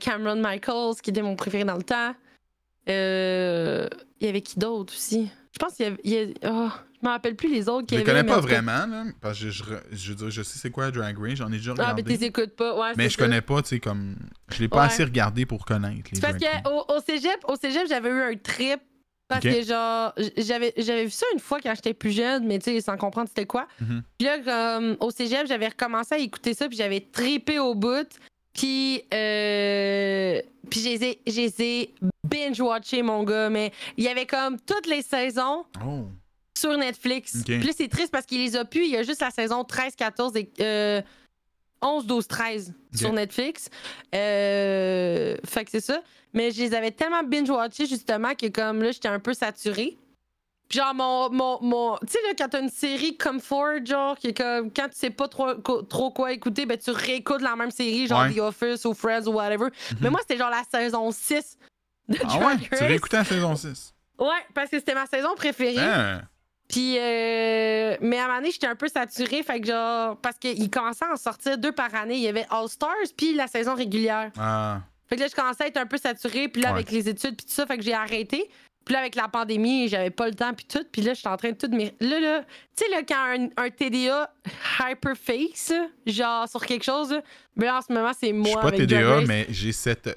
Cameron 0.00 0.36
Michaels, 0.36 0.96
qui 1.02 1.10
était 1.10 1.22
mon 1.22 1.34
préféré 1.36 1.64
dans 1.64 1.76
le 1.76 1.82
temps. 1.82 2.14
Euh, 2.88 3.88
Il 4.20 4.26
y 4.26 4.28
avait 4.28 4.42
qui 4.42 4.58
d'autre 4.58 4.92
aussi? 4.92 5.30
Je 5.52 5.58
pense 5.58 5.74
qu'il 5.74 5.84
y 5.84 5.88
avait. 5.88 6.00
il 6.04 6.12
y 6.12 6.18
a- 6.18 6.50
oh, 6.52 6.68
je 7.02 7.06
me 7.06 7.12
rappelle 7.12 7.34
plus 7.36 7.50
les 7.50 7.68
autres 7.68 7.82
Je 7.82 7.86
qui 7.86 7.94
les 7.94 8.00
avaient. 8.02 8.10
connais 8.10 8.22
mais 8.22 8.28
pas 8.28 8.38
en 8.38 8.40
tout 8.42 8.46
cas- 8.48 8.60
vraiment, 8.60 8.86
là. 8.86 9.04
Parce 9.20 9.38
que 9.40 9.50
je, 9.50 9.64
je, 9.92 10.12
je 10.12 10.30
je 10.30 10.42
sais 10.42 10.58
c'est 10.58 10.70
quoi 10.70 10.90
Drag 10.90 11.16
Race, 11.18 11.34
j'en 11.36 11.48
ai 11.48 11.56
déjà 11.56 11.72
Ah, 11.72 11.74
mais 11.78 11.82
regardé. 12.02 12.18
tu 12.18 12.24
écoutes 12.24 12.54
pas. 12.56 12.78
Ouais, 12.78 12.92
mais 12.96 13.08
je 13.08 13.16
ça. 13.16 13.24
connais 13.24 13.40
pas, 13.40 13.62
tu 13.62 13.68
sais, 13.70 13.80
comme. 13.80 14.16
Je 14.52 14.60
l'ai 14.60 14.68
pas 14.68 14.80
Ouais. 14.80 14.86
assez 14.86 15.04
regardé 15.04 15.46
pour 15.46 15.64
connaître 15.64 16.10
les 16.12 16.20
parce 16.20 16.34
qu'au 16.36 16.94
au 16.94 17.00
cégep, 17.00 17.38
au 17.48 17.56
cégep, 17.56 17.86
j'avais 17.88 18.10
eu 18.10 18.20
un 18.20 18.36
trip. 18.36 18.80
Parce 19.28 19.44
que, 19.44 19.62
genre, 19.62 20.12
j'avais 20.36 20.72
j'avais 20.76 21.04
vu 21.04 21.10
ça 21.12 21.24
une 21.32 21.38
fois 21.38 21.60
quand 21.62 21.72
j'étais 21.76 21.94
plus 21.94 22.10
jeune, 22.10 22.44
mais 22.48 22.58
tu 22.58 22.72
sais, 22.72 22.80
sans 22.80 22.96
comprendre 22.96 23.28
c'était 23.28 23.46
quoi. 23.46 23.68
Mhm. 23.80 24.02
Puis 24.18 24.26
là, 24.26 24.38
comme, 24.40 24.96
au 24.98 25.10
cégep, 25.12 25.46
j'avais 25.46 25.68
recommencé 25.68 26.16
à 26.16 26.18
écouter 26.18 26.52
ça, 26.52 26.66
puis 26.68 26.76
j'avais 26.76 26.98
trippé 27.00 27.60
au 27.60 27.76
bout. 27.76 28.08
Puis, 28.54 29.02
euh, 29.14 30.40
puis 30.70 30.80
je 30.80 30.88
les 30.88 31.04
ai- 31.04 31.20
je 31.26 31.40
les 31.40 31.62
ai 31.62 31.94
binge-watché, 32.28 33.02
mon 33.02 33.22
gars. 33.24 33.48
Mais 33.50 33.72
il 33.96 34.04
y 34.04 34.08
avait 34.08 34.26
comme 34.26 34.58
toutes 34.60 34.86
les 34.86 35.02
saisons 35.02 35.64
Oh. 35.84 36.04
sur 36.56 36.76
Netflix. 36.76 37.36
Ok. 37.40 37.44
Puis 37.46 37.62
là, 37.62 37.72
c'est 37.76 37.88
triste 37.88 38.10
parce 38.10 38.26
qu'il 38.26 38.38
les 38.38 38.56
a 38.56 38.64
pu. 38.64 38.84
Il 38.84 38.90
y 38.90 38.96
a 38.96 39.02
juste 39.02 39.20
la 39.20 39.30
saison 39.30 39.64
13, 39.64 39.94
14 39.96 40.36
et 40.36 40.50
euh, 40.60 41.00
11, 41.82 42.06
12, 42.06 42.26
13 42.26 42.74
sur. 42.94 43.12
Netflix. 43.12 43.68
Euh, 44.14 45.36
fait 45.46 45.64
que 45.64 45.70
c'est 45.70 45.80
ça. 45.80 46.02
Mais 46.34 46.50
je 46.52 46.60
les 46.60 46.74
avais 46.74 46.90
tellement 46.92 47.22
binge-watchés, 47.24 47.86
justement, 47.86 48.34
que 48.34 48.46
comme 48.48 48.82
là, 48.82 48.92
j'étais 48.92 49.08
un 49.08 49.18
peu 49.20 49.32
saturée. 49.34 49.96
Puis 50.70 50.78
Genre, 50.78 50.94
mon. 50.94 51.28
mon, 51.30 51.58
mon 51.60 51.98
tu 51.98 52.12
sais, 52.12 52.18
là, 52.26 52.32
quand 52.38 52.48
t'as 52.48 52.60
une 52.62 52.70
série 52.70 53.18
Comfort, 53.18 53.84
genre, 53.84 54.16
qui 54.16 54.28
est 54.28 54.34
comme. 54.36 54.72
Quand 54.72 54.88
tu 54.88 54.96
sais 54.96 55.10
pas 55.10 55.28
trop, 55.28 55.52
trop 55.82 56.10
quoi 56.12 56.32
écouter, 56.32 56.64
ben 56.64 56.78
tu 56.78 56.90
réécoutes 56.92 57.42
la 57.42 57.56
même 57.56 57.70
série, 57.72 58.06
genre 58.06 58.22
Ouais. 58.22 58.32
The 58.32 58.38
Office 58.38 58.84
ou 58.86 58.94
Friends 58.94 59.26
ou 59.26 59.32
whatever. 59.32 59.68
Mais 60.00 60.08
moi, 60.10 60.20
c'était 60.22 60.38
genre 60.38 60.48
la 60.50 60.62
saison 60.70 61.10
6 61.10 61.58
de 62.08 62.18
Ah 62.22 62.24
Drag 62.26 62.60
ouais? 62.60 62.68
Tu 62.78 62.84
réécoutais 62.84 63.16
la 63.18 63.24
saison 63.24 63.54
6. 63.56 63.94
Ouais, 64.18 64.28
parce 64.54 64.70
que 64.70 64.78
c'était 64.78 64.94
ma 64.94 65.06
saison 65.06 65.34
préférée. 65.34 65.76
Hein? 65.78 66.22
Puis, 66.68 66.96
euh, 66.98 67.96
mais 68.00 68.18
à 68.18 68.24
un 68.24 68.26
moment 68.28 68.38
donné, 68.38 68.52
j'étais 68.52 68.68
un 68.68 68.76
peu 68.76 68.86
saturée. 68.86 69.42
Fait 69.42 69.60
que 69.60 69.66
genre, 69.66 70.16
parce 70.18 70.38
qu'ils 70.38 70.70
commençaient 70.70 71.04
à 71.06 71.12
en 71.14 71.16
sortir 71.16 71.58
deux 71.58 71.72
par 71.72 71.92
année. 71.96 72.14
Il 72.14 72.20
y 72.22 72.28
avait 72.28 72.46
All 72.48 72.68
Stars, 72.68 72.94
puis 73.16 73.34
la 73.34 73.48
saison 73.48 73.74
régulière. 73.74 74.30
Ah. 74.38 74.82
Fait 75.08 75.16
que 75.16 75.22
là, 75.22 75.26
je 75.28 75.34
commençais 75.34 75.64
à 75.64 75.66
être 75.66 75.78
un 75.78 75.86
peu 75.86 75.96
saturée, 75.98 76.46
puis 76.46 76.62
là, 76.62 76.68
Ouais. 76.68 76.74
avec 76.74 76.92
les 76.92 77.08
études, 77.08 77.36
puis 77.36 77.44
tout 77.46 77.52
ça, 77.52 77.66
fait 77.66 77.76
que 77.76 77.82
j'ai 77.82 77.92
arrêté. 77.94 78.48
Puis 78.84 78.94
là, 78.94 79.00
avec 79.00 79.14
la 79.14 79.28
pandémie, 79.28 79.88
j'avais 79.88 80.10
pas 80.10 80.26
le 80.28 80.34
temps, 80.34 80.52
puis 80.54 80.64
tout. 80.66 80.84
Puis 80.90 81.02
là, 81.02 81.14
j'étais 81.14 81.28
en 81.28 81.36
train 81.36 81.50
de 81.52 81.56
tout... 81.56 81.68
mes- 81.70 81.94
Là, 82.00 82.18
là, 82.20 82.40
tu 82.76 82.84
sais, 82.84 82.90
là, 82.90 83.02
quand 83.06 83.14
un, 83.16 83.48
un 83.64 83.70
TDA 83.70 84.32
hyperface, 84.80 85.72
genre 86.06 86.48
sur 86.48 86.64
quelque 86.64 86.84
chose, 86.84 87.12
là, 87.12 87.22
ben 87.56 87.66
là, 87.66 87.78
en 87.78 87.82
ce 87.82 87.92
moment, 87.92 88.12
c'est 88.18 88.32
moi 88.32 88.44
Je 88.46 88.50
suis 88.50 88.60
pas 88.60 88.68
avec 88.68 88.80
TDA, 88.80 89.08
Race. 89.16 89.24
mais 89.28 89.46
j'ai 89.50 89.72
cette, 89.72 90.08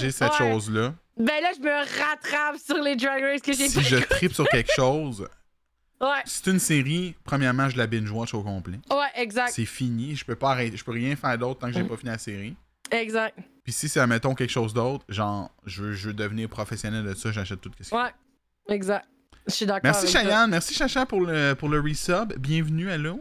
j'ai, 0.00 0.10
cette 0.10 0.30
Ouais. 0.30 0.38
chose-là. 0.38 0.94
Ben 1.16 1.42
là, 1.42 1.50
je 1.54 1.60
me 1.60 1.70
rattrape 2.00 2.56
sur 2.64 2.76
les 2.82 2.96
Drag 2.96 3.22
Race 3.22 3.42
que 3.42 3.52
j'ai 3.52 3.68
Si 3.68 3.82
je 3.82 3.96
tripe 3.96 4.32
sur 4.34 4.48
quelque 4.48 4.72
chose, 4.74 5.28
Ouais, 6.00 6.22
c'est 6.24 6.46
une 6.46 6.58
série, 6.58 7.14
premièrement, 7.24 7.68
je 7.68 7.76
la 7.76 7.86
binge-watch 7.86 8.32
au 8.32 8.42
complet. 8.42 8.78
ouais, 8.90 9.06
exact. 9.22 9.50
C'est 9.52 9.66
fini. 9.66 10.16
Je 10.16 10.24
peux 10.24 10.34
pas 10.34 10.52
arrêter. 10.52 10.74
Je 10.78 10.82
peux 10.84 10.92
rien 10.92 11.14
faire 11.14 11.36
d'autre 11.36 11.60
tant 11.60 11.66
que 11.66 11.74
j'ai 11.74 11.84
pas 11.84 11.96
fini 11.98 12.10
la 12.10 12.16
série. 12.16 12.54
Exact. 12.90 13.36
Puis 13.70 13.76
si 13.78 13.88
c'est, 13.88 14.00
admettons, 14.00 14.34
quelque 14.34 14.50
chose 14.50 14.74
d'autre, 14.74 15.04
genre, 15.08 15.48
je 15.64 15.80
veux, 15.80 15.92
je 15.92 16.08
veux 16.08 16.12
devenir 16.12 16.48
professionnel 16.48 17.04
de 17.04 17.14
ça, 17.14 17.30
j'achète 17.30 17.60
tout 17.60 17.70
ce. 17.80 17.94
Ouais, 17.94 18.10
exact. 18.68 19.06
Je 19.46 19.52
suis 19.54 19.64
d'accord. 19.64 19.82
Merci. 19.84 20.08
Cheyenne, 20.08 20.50
merci 20.50 20.74
Chacha 20.74 21.06
pour 21.06 21.20
le, 21.20 21.54
pour 21.54 21.68
le 21.68 21.78
resub. 21.80 22.32
Bienvenue, 22.36 22.90
allô? 22.90 23.20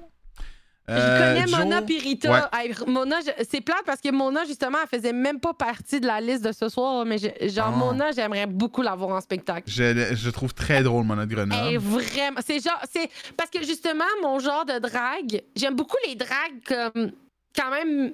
Je 0.87 0.93
Euh, 0.95 1.33
connais 1.35 1.47
Joe- 1.47 1.59
Mona 1.59 1.81
puis 1.83 1.99
Rita. 1.99 2.31
Ouais. 2.31 2.39
Hey, 2.59 2.73
Mona, 2.87 3.17
je- 3.21 3.43
c'est 3.47 3.61
plate 3.61 3.83
parce 3.85 4.01
que 4.01 4.09
Mona, 4.11 4.43
justement, 4.45 4.79
elle 4.81 4.97
faisait 4.99 5.13
même 5.13 5.39
pas 5.39 5.53
partie 5.53 5.99
de 6.01 6.07
la 6.07 6.19
liste 6.19 6.43
de 6.43 6.51
ce 6.51 6.67
soir. 6.67 7.05
Mais 7.05 7.19
je- 7.19 7.47
genre, 7.47 7.71
Ah. 7.71 7.77
Mona, 7.77 8.11
j'aimerais 8.11 8.47
beaucoup 8.47 8.81
la 8.81 8.95
voir 8.95 9.15
en 9.17 9.21
spectacle. 9.21 9.69
Je, 9.69 10.15
je 10.15 10.29
trouve 10.31 10.55
très 10.55 10.81
drôle, 10.81 11.03
Mona 11.05 11.27
de 11.27 11.35
Grenoble. 11.35 11.77
Vraiment. 11.77 12.39
C'est 12.43 12.59
genre. 12.59 12.81
C'est 12.91 13.07
parce 13.37 13.51
que 13.51 13.59
justement, 13.63 14.03
mon 14.23 14.39
genre 14.39 14.65
de 14.65 14.79
drague, 14.79 15.43
j'aime 15.55 15.75
beaucoup 15.75 15.97
les 16.07 16.15
dragues 16.15 16.63
comme. 16.65 17.11
Quand 17.55 17.69
même 17.69 18.13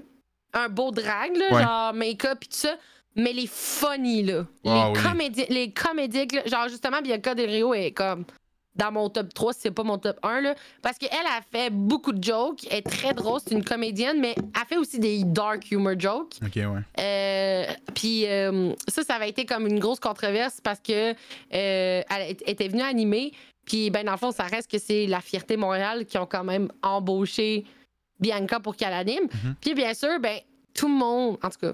un 0.55 0.69
beau 0.69 0.89
drague, 0.91 1.35
là, 1.37 1.45
Ouais. 1.53 1.61
genre 1.63 1.93
make-up 1.93 2.39
et 2.41 2.47
tout 2.47 2.57
ça. 2.57 2.75
Mais 3.15 3.31
les 3.31 3.47
funny, 3.47 4.23
là. 4.23 4.45
Ah 4.65 4.91
les, 4.93 5.29
oui. 5.29 5.45
les 5.49 5.71
comédiques, 5.71 6.33
là, 6.33 6.41
genre 6.45 6.67
justement, 6.67 7.01
Bianca 7.01 7.33
Del 7.35 7.49
Rio 7.49 7.73
est 7.73 7.91
comme 7.91 8.25
dans 8.75 8.91
mon 8.91 9.09
top 9.09 9.33
3, 9.33 9.53
si 9.53 9.59
c'est 9.61 9.71
pas 9.71 9.83
mon 9.83 9.97
top 9.97 10.17
1, 10.21 10.41
là. 10.41 10.55
Parce 10.81 10.97
qu'elle 10.97 11.09
a 11.13 11.39
fait 11.49 11.69
beaucoup 11.71 12.11
de 12.11 12.21
jokes. 12.21 12.65
Elle 12.69 12.79
est 12.79 12.81
très 12.81 13.13
drôle, 13.13 13.39
c'est 13.41 13.53
une 13.55 13.63
comédienne, 13.63 14.19
mais 14.19 14.35
elle 14.37 14.67
fait 14.67 14.75
aussi 14.75 14.99
des 14.99 15.23
dark 15.23 15.71
humor 15.71 15.93
jokes. 15.97 16.33
Ok, 16.45 16.55
ouais. 16.57 16.65
Euh, 16.99 17.65
puis 17.93 18.25
euh, 18.27 18.73
ça, 18.89 19.03
ça 19.03 19.13
avait 19.15 19.29
été 19.29 19.45
comme 19.45 19.65
une 19.65 19.79
grosse 19.79 20.01
controverse 20.01 20.59
parce 20.61 20.81
que 20.81 21.11
euh, 21.11 21.15
elle 22.09 22.35
était 22.45 22.67
venue 22.67 22.81
animer. 22.81 23.31
Puis 23.65 23.89
ben 23.91 24.03
dans 24.05 24.11
le 24.11 24.17
fond, 24.17 24.31
ça 24.31 24.43
reste 24.43 24.69
que 24.69 24.77
c'est 24.77 25.07
la 25.07 25.21
Fierté 25.21 25.55
Montréal 25.55 26.05
qui 26.05 26.17
ont 26.17 26.27
quand 26.27 26.43
même 26.43 26.67
embauché 26.83 27.63
Bianca 28.19 28.59
pour 28.59 28.75
qu'elle 28.75 28.93
anime. 28.93 29.23
Mhm. 29.43 29.55
Puis 29.61 29.73
bien 29.73 29.93
sûr, 29.93 30.19
ben 30.19 30.39
tout 30.73 30.87
le 30.87 30.93
monde, 30.93 31.37
en 31.43 31.49
tout 31.49 31.59
cas, 31.61 31.73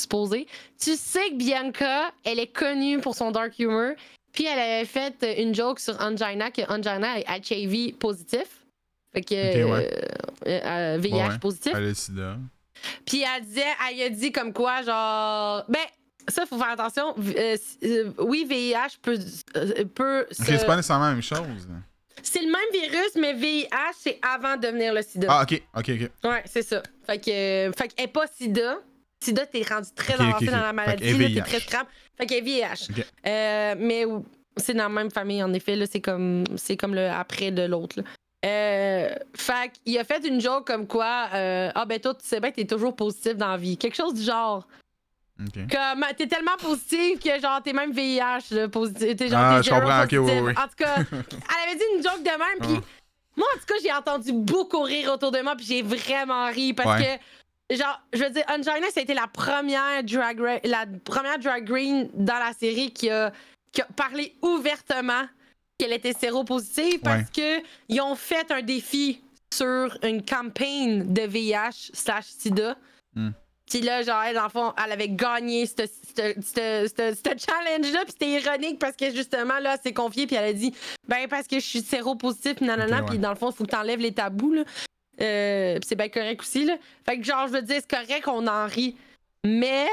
supposé, 0.00 0.46
tu 0.80 0.94
sais 0.96 1.30
que 1.30 1.34
Bianca, 1.36 2.12
elle 2.24 2.38
est 2.38 2.52
connue 2.52 2.98
pour 3.00 3.14
son 3.14 3.30
dark 3.30 3.58
humor. 3.58 3.92
Puis 4.32 4.44
elle 4.46 4.58
avait 4.58 4.84
fait 4.84 5.36
une 5.42 5.54
joke 5.54 5.80
sur 5.80 6.00
Angina 6.00 6.50
que 6.50 6.62
Angina 6.70 7.18
est 7.18 7.50
HIV 7.50 7.94
positif. 7.96 8.64
Fait 9.12 9.22
que 9.22 9.34
ouais. 9.64 9.90
euh, 10.46 10.60
euh, 10.64 10.98
VIH 11.00 11.14
Ouais, 11.14 11.38
positif. 11.40 11.72
Elle 11.74 11.84
le 11.84 11.94
sida. 11.94 12.36
Puis 13.06 13.22
elle 13.24 13.44
disait, 13.44 13.64
elle 13.90 14.02
a 14.02 14.08
dit 14.10 14.30
comme 14.30 14.52
quoi, 14.52 14.82
genre, 14.82 15.64
ben, 15.68 15.80
ça, 16.28 16.44
faut 16.46 16.58
faire 16.58 16.68
attention. 16.68 17.14
Euh, 17.18 18.12
oui, 18.18 18.44
VIH 18.48 18.98
peut. 19.02 19.18
peut 19.94 20.26
se- 20.30 20.44
c'est 20.44 20.66
pas 20.66 20.76
nécessairement 20.76 21.06
la 21.06 21.12
même 21.14 21.22
chose. 21.22 21.66
C'est 22.30 22.42
le 22.42 22.50
même 22.50 22.70
virus, 22.72 23.14
mais 23.16 23.32
VIH, 23.32 23.68
c'est 23.98 24.18
avant 24.22 24.56
de 24.56 24.66
devenir 24.66 24.92
le 24.92 25.02
sida. 25.02 25.28
Ah, 25.30 25.42
ok, 25.42 25.62
ok, 25.76 25.88
ok. 25.88 26.30
Ouais, 26.30 26.42
c'est 26.44 26.62
ça. 26.62 26.82
Fait 27.06 27.18
que, 27.18 27.30
euh, 27.30 27.72
fait 27.72 27.90
est 27.96 28.06
pas 28.08 28.26
sida. 28.26 28.76
Sida, 29.24 29.46
t'es 29.46 29.62
rendu 29.62 29.88
très 29.94 30.14
avancé 30.14 30.46
dans 30.46 30.60
la 30.60 30.72
maladie, 30.72 31.34
t'es 31.34 31.40
très 31.40 31.60
scrap. 31.60 31.88
Fait 32.18 32.26
qu'elle 32.26 32.38
est 32.38 32.42
VIH. 32.42 32.88
Euh, 33.26 33.74
mais 33.78 34.04
c'est 34.56 34.74
dans 34.74 34.84
la 34.84 34.88
même 34.90 35.10
famille, 35.10 35.42
en 35.42 35.52
effet. 35.54 35.74
Là, 35.74 35.86
c'est 35.90 36.00
comme, 36.00 36.44
c'est 36.56 36.76
comme 36.76 36.94
le 36.94 37.08
après 37.08 37.50
de 37.50 37.62
l'autre. 37.62 38.00
Euh, 38.44 39.08
fait 39.34 39.72
qu'il 39.84 39.98
a 39.98 40.04
fait 40.04 40.24
une 40.26 40.40
joke 40.40 40.66
comme 40.66 40.86
quoi, 40.86 41.28
euh, 41.34 41.70
ah 41.74 41.84
ben 41.86 41.98
toi, 41.98 42.14
tu 42.14 42.26
sais 42.26 42.38
bien 42.38 42.50
que 42.50 42.56
t'es 42.56 42.66
toujours 42.66 42.94
positif 42.94 43.36
dans 43.36 43.48
la 43.48 43.56
vie. 43.56 43.76
Quelque 43.76 43.96
chose 43.96 44.14
du 44.14 44.22
genre. 44.22 44.66
Ok. 45.40 45.70
Comme 45.70 46.04
t'es 46.16 46.26
tellement 46.26 46.56
positif 46.58 47.20
que 47.20 47.40
genre 47.40 47.62
t'es 47.62 47.72
même 47.72 47.92
VIH 47.92 48.50
là, 48.50 48.68
positif. 48.68 49.16
T'es 49.16 49.28
genre 49.28 49.38
Ah, 49.40 49.60
t'es 49.62 49.68
je 49.68 49.74
comprends, 49.74 50.02
ok, 50.02 50.08
oui, 50.12 50.40
oui. 50.42 50.52
En 50.56 50.66
tout 50.66 50.74
cas, 50.76 50.96
elle 51.10 51.68
avait 51.68 51.76
dit 51.78 51.84
une 51.96 52.02
joke 52.02 52.22
de 52.24 52.30
même, 52.30 52.58
puis 52.60 52.82
Ah. 52.82 52.84
moi 53.36 53.46
en 53.54 53.58
tout 53.60 53.66
cas 53.66 53.74
j'ai 53.82 53.92
entendu 53.92 54.32
beaucoup 54.32 54.82
rire 54.82 55.12
autour 55.12 55.30
de 55.30 55.40
moi, 55.40 55.54
puis 55.54 55.64
j'ai 55.66 55.82
vraiment 55.82 56.46
ri 56.50 56.72
parce 56.74 57.00
Ouais. 57.00 57.20
que 57.70 57.76
genre 57.76 58.00
je 58.12 58.24
veux 58.24 58.30
dire 58.30 58.44
Angina 58.48 58.90
ça 58.92 58.98
a 58.98 59.02
été 59.02 59.14
la 59.14 59.28
première 59.28 60.02
drag 60.02 60.40
ra- 60.40 60.60
la 60.64 60.86
première 61.04 61.38
drag 61.38 61.66
queen 61.68 62.08
dans 62.14 62.38
la 62.38 62.52
série 62.58 62.90
qui 62.92 63.08
a, 63.10 63.32
qui 63.72 63.80
a 63.82 63.86
parlé 63.96 64.34
ouvertement 64.42 65.22
qu'elle 65.78 65.92
était 65.92 66.14
séropositive 66.14 66.98
parce 67.00 67.30
que 67.30 67.62
ils 67.88 68.00
ont 68.00 68.16
fait 68.16 68.50
un 68.50 68.62
défi 68.62 69.20
sur 69.54 69.96
une 70.02 70.24
campagne 70.24 71.12
de 71.12 71.22
VIH 71.22 71.90
slash 71.94 72.24
SIDA. 72.26 72.76
Hmm. 73.14 73.30
Puis 73.68 73.80
là, 73.80 74.02
genre, 74.02 74.22
elle, 74.22 74.34
dans 74.34 74.44
le 74.44 74.48
fond, 74.48 74.72
elle 74.82 74.92
avait 74.92 75.08
gagné 75.08 75.66
ce 75.66 75.74
challenge-là. 76.16 78.04
Puis 78.04 78.12
c'était 78.12 78.30
ironique 78.30 78.78
parce 78.78 78.96
que 78.96 79.10
justement, 79.10 79.58
là, 79.58 79.74
elle 79.74 79.80
s'est 79.82 79.92
confiée. 79.92 80.26
Puis 80.26 80.36
elle 80.36 80.44
a 80.44 80.52
dit, 80.52 80.72
ben, 81.06 81.28
parce 81.28 81.46
que 81.46 81.56
je 81.56 81.64
suis 81.64 81.82
séropositif, 81.82 82.60
nanana. 82.60 83.02
Puis 83.02 83.18
dans 83.18 83.30
le 83.30 83.36
fond, 83.36 83.50
il 83.50 83.54
faut 83.56 83.64
que 83.64 83.70
t'enlèves 83.70 84.00
les 84.00 84.12
tabous, 84.12 84.54
là. 84.54 84.64
Euh, 85.20 85.74
puis 85.80 85.88
c'est 85.88 85.96
bien 85.96 86.08
correct 86.08 86.40
aussi, 86.40 86.64
là. 86.64 86.76
Fait 87.04 87.18
que, 87.18 87.24
genre, 87.24 87.48
je 87.48 87.52
veux 87.54 87.62
dire, 87.62 87.80
c'est 87.80 87.90
correct 87.90 88.24
qu'on 88.24 88.46
en 88.46 88.66
rit. 88.66 88.96
Mais. 89.44 89.88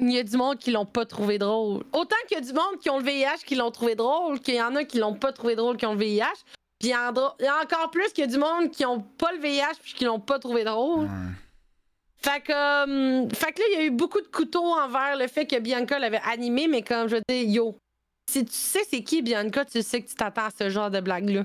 Il 0.00 0.12
y 0.12 0.18
a 0.20 0.22
du 0.22 0.36
monde 0.36 0.58
qui 0.58 0.70
l'ont 0.70 0.86
pas 0.86 1.04
trouvé 1.06 1.38
drôle. 1.38 1.82
Autant 1.92 2.14
qu'il 2.28 2.38
y 2.38 2.40
a 2.40 2.44
du 2.44 2.52
monde 2.52 2.78
qui 2.80 2.88
ont 2.88 2.98
le 2.98 3.04
VIH 3.04 3.42
qui 3.44 3.56
l'ont 3.56 3.72
trouvé 3.72 3.96
drôle, 3.96 4.38
qu'il 4.38 4.54
y 4.54 4.62
en 4.62 4.76
a 4.76 4.84
qui 4.84 4.98
l'ont 4.98 5.14
pas 5.14 5.32
trouvé 5.32 5.56
drôle 5.56 5.76
qui 5.76 5.86
ont 5.86 5.94
le 5.94 5.98
VIH. 5.98 6.44
Puis 6.78 6.90
il 6.90 6.92
y, 6.92 6.94
en 6.94 7.12
a 7.16 7.64
encore 7.64 7.90
plus 7.90 8.12
qu'il 8.12 8.24
y 8.24 8.28
a 8.28 8.30
du 8.30 8.38
monde 8.38 8.70
qui 8.70 8.86
ont 8.86 9.00
pas 9.00 9.32
le 9.32 9.40
VIH 9.40 9.74
puis 9.82 9.94
qui 9.94 10.04
l'ont 10.04 10.20
pas 10.20 10.38
trouvé 10.38 10.62
drôle. 10.62 11.08
Fait 12.20 12.40
que, 12.40 12.52
euh, 12.52 13.28
fait 13.30 13.52
que 13.52 13.60
là, 13.60 13.66
il 13.72 13.78
y 13.78 13.82
a 13.82 13.84
eu 13.84 13.90
beaucoup 13.90 14.20
de 14.20 14.26
couteaux 14.26 14.64
envers 14.74 15.16
le 15.16 15.28
fait 15.28 15.46
que 15.46 15.58
Bianca 15.58 15.98
l'avait 15.98 16.20
animé, 16.28 16.66
mais 16.68 16.82
comme 16.82 17.08
je 17.08 17.16
veux 17.16 17.22
dire, 17.28 17.42
yo, 17.48 17.76
si 18.30 18.44
tu 18.44 18.52
sais 18.52 18.80
c'est 18.90 19.02
qui 19.02 19.22
Bianca, 19.22 19.64
tu 19.64 19.82
sais 19.82 20.02
que 20.02 20.08
tu 20.08 20.14
t'attends 20.14 20.46
à 20.46 20.50
ce 20.56 20.68
genre 20.68 20.90
de 20.90 21.00
blague-là. 21.00 21.44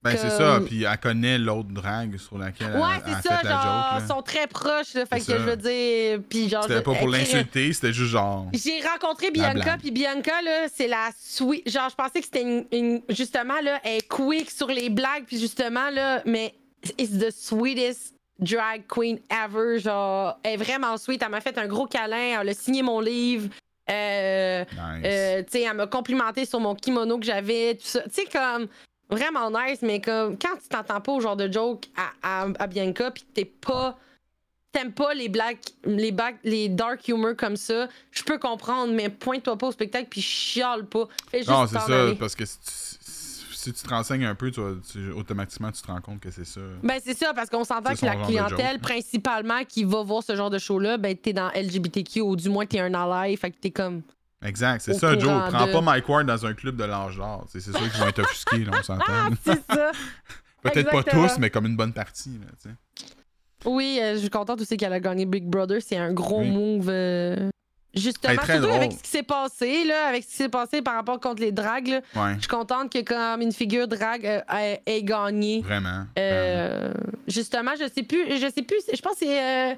Ben, 0.00 0.16
c'est 0.16 0.30
ça. 0.30 0.60
Puis 0.64 0.84
elle 0.84 0.98
connaît 0.98 1.38
l'autre 1.38 1.70
drague 1.70 2.18
sur 2.18 2.38
laquelle 2.38 2.70
elle, 2.72 2.80
Ouais, 2.80 2.86
elle 3.04 3.14
c'est 3.20 3.28
ça, 3.28 3.38
fait 3.38 3.44
la 3.48 3.50
genre, 3.50 3.90
joke. 3.94 4.02
ils 4.04 4.06
sont 4.14 4.22
très 4.22 4.46
proches, 4.46 4.94
là, 4.94 5.06
fait 5.06 5.18
que 5.18 5.24
ça. 5.24 5.38
je 5.38 5.42
veux 5.42 5.56
dire, 5.56 6.20
puis 6.28 6.48
genre... 6.48 6.62
C'était 6.62 6.82
pas 6.82 6.94
pour 6.94 7.08
l'insulter, 7.08 7.72
c'était 7.72 7.92
juste 7.92 8.12
genre. 8.12 8.46
J'ai 8.52 8.80
rencontré 8.80 9.32
Bianca, 9.32 9.76
puis 9.78 9.90
Bianca, 9.90 10.40
là, 10.42 10.68
c'est 10.72 10.86
la 10.86 11.10
sweet. 11.18 11.68
Genre, 11.68 11.88
je 11.90 11.94
pensais 11.96 12.20
que 12.20 12.26
c'était 12.26 12.42
une, 12.42 12.64
une- 12.70 13.02
Justement, 13.08 13.60
là, 13.60 13.80
elle 13.82 13.96
est 13.98 14.08
quick 14.08 14.50
sur 14.52 14.68
les 14.68 14.88
blagues, 14.88 15.24
puis 15.26 15.36
justement, 15.40 15.90
là, 15.90 16.22
mais 16.24 16.54
it's 16.96 17.18
the 17.18 17.32
sweetest 17.32 18.14
drag 18.38 18.82
queen 18.88 19.18
ever. 19.30 19.78
Genre, 19.78 20.38
elle 20.42 20.54
est 20.54 20.56
vraiment 20.56 20.96
sweet. 20.96 21.22
Elle 21.22 21.30
m'a 21.30 21.40
fait 21.40 21.56
un 21.58 21.66
gros 21.66 21.86
câlin, 21.86 22.40
elle 22.40 22.48
a 22.48 22.54
signé 22.54 22.82
mon 22.82 23.00
livre. 23.00 23.48
Euh, 23.90 24.64
Nice. 24.70 25.02
euh, 25.06 25.42
tu 25.44 25.52
sais, 25.52 25.62
elle 25.62 25.76
m'a 25.76 25.86
complimenté 25.86 26.44
sur 26.44 26.60
mon 26.60 26.74
kimono 26.74 27.18
que 27.18 27.24
j'avais, 27.24 27.74
tout 27.74 27.86
ça. 27.86 28.02
Tu 28.02 28.10
sais, 28.12 28.24
comme 28.30 28.68
vraiment 29.08 29.50
nice, 29.50 29.78
mais 29.80 30.00
comme 30.00 30.36
quand 30.38 30.56
tu 30.62 30.68
t'entends 30.68 31.00
pas 31.00 31.12
au 31.12 31.20
genre 31.20 31.36
de 31.36 31.50
joke 31.50 31.84
à, 31.96 32.42
à, 32.42 32.46
à 32.58 32.66
Bianca, 32.66 33.10
puis 33.10 33.22
que 33.22 33.32
t'es 33.32 33.44
pas. 33.46 33.98
T'aimes 34.70 34.92
pas 34.92 35.14
les 35.14 35.30
blagues, 35.30 35.56
les, 35.86 36.14
les 36.44 36.68
dark 36.68 37.08
humor 37.08 37.34
comme 37.34 37.56
ça, 37.56 37.88
je 38.10 38.22
peux 38.22 38.38
comprendre, 38.38 38.92
mais 38.92 39.08
pointe-toi 39.08 39.56
pas 39.56 39.68
au 39.68 39.72
spectacle 39.72 40.08
puis 40.10 40.20
chiale 40.20 40.84
pas. 40.84 41.08
Fais 41.30 41.38
juste 41.38 41.48
non, 41.48 41.66
c'est 41.66 41.78
ça. 41.78 42.02
aller. 42.02 42.14
Parce 42.16 42.34
que 42.36 42.44
si 42.44 42.58
tu, 42.58 42.97
si 43.58 43.72
tu 43.72 43.82
te 43.82 43.88
renseignes 43.88 44.24
un 44.24 44.34
peu, 44.34 44.50
tu 44.50 44.60
vas- 44.60 44.76
tu- 44.92 45.10
automatiquement, 45.10 45.72
tu 45.72 45.82
te 45.82 45.86
rends 45.88 46.00
compte 46.00 46.20
que 46.20 46.30
c'est 46.30 46.44
ça. 46.44 46.60
Ben 46.82 46.98
c'est 47.04 47.16
ça, 47.16 47.34
parce 47.34 47.50
qu'on 47.50 47.64
s'entend 47.64 47.94
que 47.94 48.04
la 48.06 48.16
clientèle 48.16 48.78
principalement 48.78 49.64
qui 49.64 49.84
va 49.84 50.02
voir 50.02 50.22
ce 50.22 50.36
genre 50.36 50.50
de 50.50 50.58
show-là, 50.58 50.96
ben 50.96 51.16
t'es 51.16 51.32
dans 51.32 51.50
LGBTQ 51.54 52.20
ou 52.20 52.36
du 52.36 52.48
moins 52.48 52.66
t'es 52.66 52.78
un 52.80 52.94
ally, 52.94 53.36
fait 53.36 53.50
que 53.50 53.56
t'es 53.58 53.70
comme. 53.70 54.02
Exact, 54.44 54.80
c'est 54.80 54.94
ça, 54.94 55.18
Joe. 55.18 55.32
Prends 55.50 55.66
de- 55.66 55.72
pas 55.72 55.80
Mike 55.80 56.08
Ward 56.08 56.26
dans 56.26 56.46
un 56.46 56.54
club 56.54 56.76
de 56.76 56.84
l'âge 56.84 57.16
d'or. 57.16 57.46
C'est 57.48 57.60
sûr 57.60 57.72
qu'ils 57.72 58.00
vont 58.00 58.06
être 58.06 58.20
offusqués, 58.20 58.64
là, 58.64 58.72
on 58.78 58.82
s'entend. 58.84 59.04
Ah, 59.08 59.28
c'est 59.44 59.64
ça! 59.74 59.90
Peut-être 60.62 60.90
pas 60.90 61.02
tous, 61.02 61.38
mais 61.38 61.50
comme 61.50 61.66
une 61.66 61.76
bonne 61.76 61.92
partie. 61.92 62.38
Là, 62.38 62.46
tu 62.62 62.68
sais. 62.68 63.06
Oui, 63.64 63.98
euh, 64.00 64.14
je 64.14 64.18
suis 64.20 64.30
contente 64.30 64.60
aussi 64.60 64.76
qu'elle 64.76 64.92
a 64.92 65.00
gagné 65.00 65.26
Big 65.26 65.44
Brother. 65.44 65.78
C'est 65.82 65.96
un 65.96 66.12
gros 66.12 66.40
Oui. 66.42 66.50
move. 66.50 66.88
euh, 66.88 67.50
Justement, 67.94 68.42
surtout 68.44 68.60
drôle. 68.62 68.72
avec 68.76 68.92
ce 68.92 69.02
qui 69.02 69.08
s'est 69.08 69.22
passé, 69.22 69.84
là, 69.84 70.06
avec 70.08 70.22
ce 70.24 70.28
qui 70.28 70.36
s'est 70.36 70.48
passé 70.48 70.82
par 70.82 70.94
rapport 70.94 71.18
contre 71.18 71.40
les 71.40 71.52
dragues. 71.52 71.88
là, 71.88 72.00
Ouais, 72.14 72.34
Je 72.34 72.40
suis 72.40 72.48
contente 72.48 72.92
que 72.92 73.00
comme 73.02 73.40
une 73.40 73.52
figure 73.52 73.88
drague 73.88 74.26
euh, 74.26 74.40
ait, 74.56 74.82
ait 74.86 75.02
gagné. 75.02 75.62
vraiment. 75.62 75.88
vraiment. 75.90 76.06
Euh, 76.18 76.92
justement, 77.26 77.72
je 77.80 77.88
sais 77.92 78.02
plus, 78.02 78.24
je 78.38 78.50
sais 78.54 78.62
plus, 78.62 78.82
je 78.94 79.00
pense 79.00 79.12
que 79.14 79.18
c'est 79.20 79.42
euh, 79.42 79.74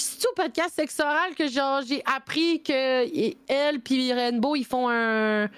c'est 0.00 0.26
au 0.28 0.34
podcast 0.34 0.74
Sexe 0.74 0.98
Oral 1.00 1.34
que 1.36 1.48
genre 1.48 1.82
j'ai 1.86 2.02
appris 2.04 2.62
que 2.62 3.42
elle 3.48 3.78
puis 3.80 4.12
Rainbow 4.12 4.56
ils 4.56 4.64
font 4.64 4.88
un, 4.88 5.44
un, 5.44 5.48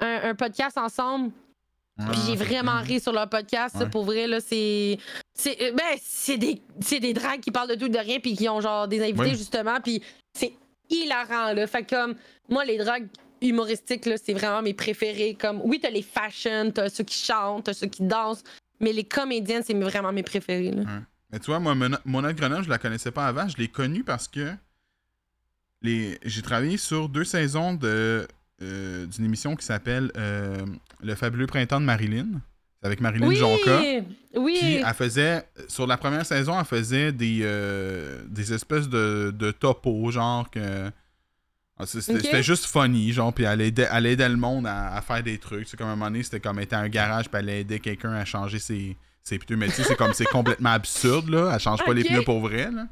un 0.00 0.34
podcast 0.34 0.78
ensemble. 0.78 1.30
Puis 2.10 2.18
j'ai 2.26 2.36
vraiment 2.36 2.80
ri 2.80 2.98
sur 2.98 3.12
leur 3.12 3.28
podcast. 3.28 3.76
ça, 3.76 3.84
pour 3.84 4.04
vrai, 4.04 4.26
là, 4.26 4.40
c'est. 4.40 4.96
C'est 5.38 5.60
euh, 5.60 5.72
ben, 5.72 5.98
c'est 6.02 6.38
des, 6.38 6.62
c'est 6.80 6.98
des 6.98 7.12
drags 7.12 7.40
qui 7.40 7.50
parlent 7.50 7.68
de 7.68 7.74
tout 7.74 7.86
et 7.86 7.90
de 7.90 7.98
rien, 7.98 8.18
puis 8.20 8.34
qui 8.34 8.48
ont 8.48 8.62
genre 8.62 8.88
des 8.88 9.02
invités, 9.02 9.20
Oui. 9.20 9.30
justement. 9.36 9.78
Puis 9.84 10.02
c'est 10.32 10.54
hilarant, 10.90 11.52
là. 11.52 11.66
Fait 11.66 11.88
comme, 11.88 12.14
moi, 12.48 12.64
les 12.64 12.78
drags 12.78 13.06
humoristiques, 13.40 14.06
là, 14.06 14.16
c'est 14.22 14.34
vraiment 14.34 14.62
mes 14.62 14.74
préférés. 14.74 15.36
Comme, 15.40 15.60
oui, 15.64 15.80
t'as 15.80 15.90
les 15.90 16.02
fashion, 16.02 16.70
t'as 16.72 16.88
ceux 16.88 17.04
qui 17.04 17.18
chantent, 17.18 17.64
t'as 17.64 17.74
ceux 17.74 17.86
qui 17.86 18.02
dansent, 18.02 18.44
mais 18.80 18.92
les 18.92 19.04
comédiennes, 19.04 19.62
c'est 19.64 19.74
vraiment 19.74 20.12
mes 20.12 20.22
préférés, 20.22 20.72
là. 20.72 20.82
Mais 21.32 21.38
tu 21.38 21.46
vois, 21.46 21.60
moi, 21.60 21.76
Mona 22.04 22.32
Grenoble, 22.32 22.64
je 22.64 22.68
la 22.68 22.78
connaissais 22.78 23.12
pas 23.12 23.26
avant. 23.26 23.48
Je 23.48 23.56
l'ai 23.56 23.68
connue 23.68 24.02
parce 24.02 24.26
que 24.26 24.52
les... 25.82 26.18
j'ai 26.24 26.42
travaillé 26.42 26.76
sur 26.76 27.08
deux 27.08 27.24
saisons 27.24 27.78
euh, 27.84 28.26
d'une 29.06 29.24
émission 29.24 29.54
qui 29.54 29.64
s'appelle 29.64 30.10
euh, 30.16 30.66
Le 31.02 31.14
fabuleux 31.14 31.46
printemps 31.46 31.80
de 31.80 31.86
Marilyn. 31.86 32.40
Avec 32.82 33.00
Marilyn 33.00 33.28
oui, 33.28 33.36
Jonca. 33.36 33.80
Oui. 34.36 34.56
Puis 34.58 34.74
elle 34.76 34.94
faisait. 34.94 35.44
Sur 35.68 35.86
la 35.86 35.96
première 35.98 36.24
saison, 36.24 36.58
elle 36.58 36.64
faisait 36.64 37.12
des, 37.12 37.40
euh, 37.42 38.22
des 38.26 38.52
espèces 38.54 38.88
de, 38.88 39.34
de 39.36 39.50
topos, 39.50 40.10
genre 40.10 40.50
que. 40.50 40.90
Ah, 41.78 41.86
c'était 41.86 42.42
juste 42.42 42.66
funny, 42.66 43.10
genre, 43.10 43.32
puis 43.32 43.44
elle 43.44 43.62
aidait, 43.62 43.88
elle 43.90 44.04
aidait 44.04 44.28
le 44.28 44.36
monde 44.36 44.66
à, 44.66 45.00
faire 45.00 45.22
des 45.22 45.38
trucs. 45.38 45.66
C'est 45.66 45.78
comme 45.78 45.86
un 45.86 45.96
moment 45.96 46.10
donné, 46.10 46.22
c'était 46.22 46.40
comme 46.40 46.60
était 46.60 46.76
un 46.76 46.88
garage, 46.88 47.30
puis 47.30 47.40
elle 47.40 47.48
aidait 47.48 47.78
quelqu'un 47.78 48.12
à 48.12 48.26
changer 48.26 48.58
ses, 48.58 48.98
ses 49.22 49.38
pneus. 49.38 49.56
Mais 49.56 49.68
tu 49.68 49.76
sais, 49.76 49.84
c'est 49.84 49.96
comme 49.96 50.12
c'est 50.12 50.26
complètement 50.26 50.72
absurde, 50.72 51.30
là. 51.30 51.50
Elle 51.54 51.60
change 51.60 51.82
pas 51.82 51.94
les 51.94 52.04
pneus 52.04 52.22
pour 52.22 52.40
vrai, 52.40 52.70
là. 52.70 52.86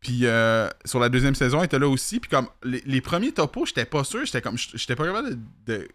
Puis 0.00 0.26
euh, 0.26 0.68
sur 0.84 1.00
la 1.00 1.08
deuxième 1.08 1.34
saison, 1.34 1.60
elle 1.60 1.64
était 1.64 1.78
là 1.78 1.88
aussi. 1.88 2.20
Puis 2.20 2.28
comme 2.28 2.46
les, 2.62 3.00
premiers 3.00 3.32
topos, 3.32 3.64
j'étais 3.64 3.86
pas 3.86 4.04
sûr. 4.04 4.26
J'étais 4.26 4.42
comme 4.42 4.58
j'étais 4.58 4.94
pas 4.94 5.06
capable 5.06 5.30
de, 5.30 5.38
de, 5.66 5.88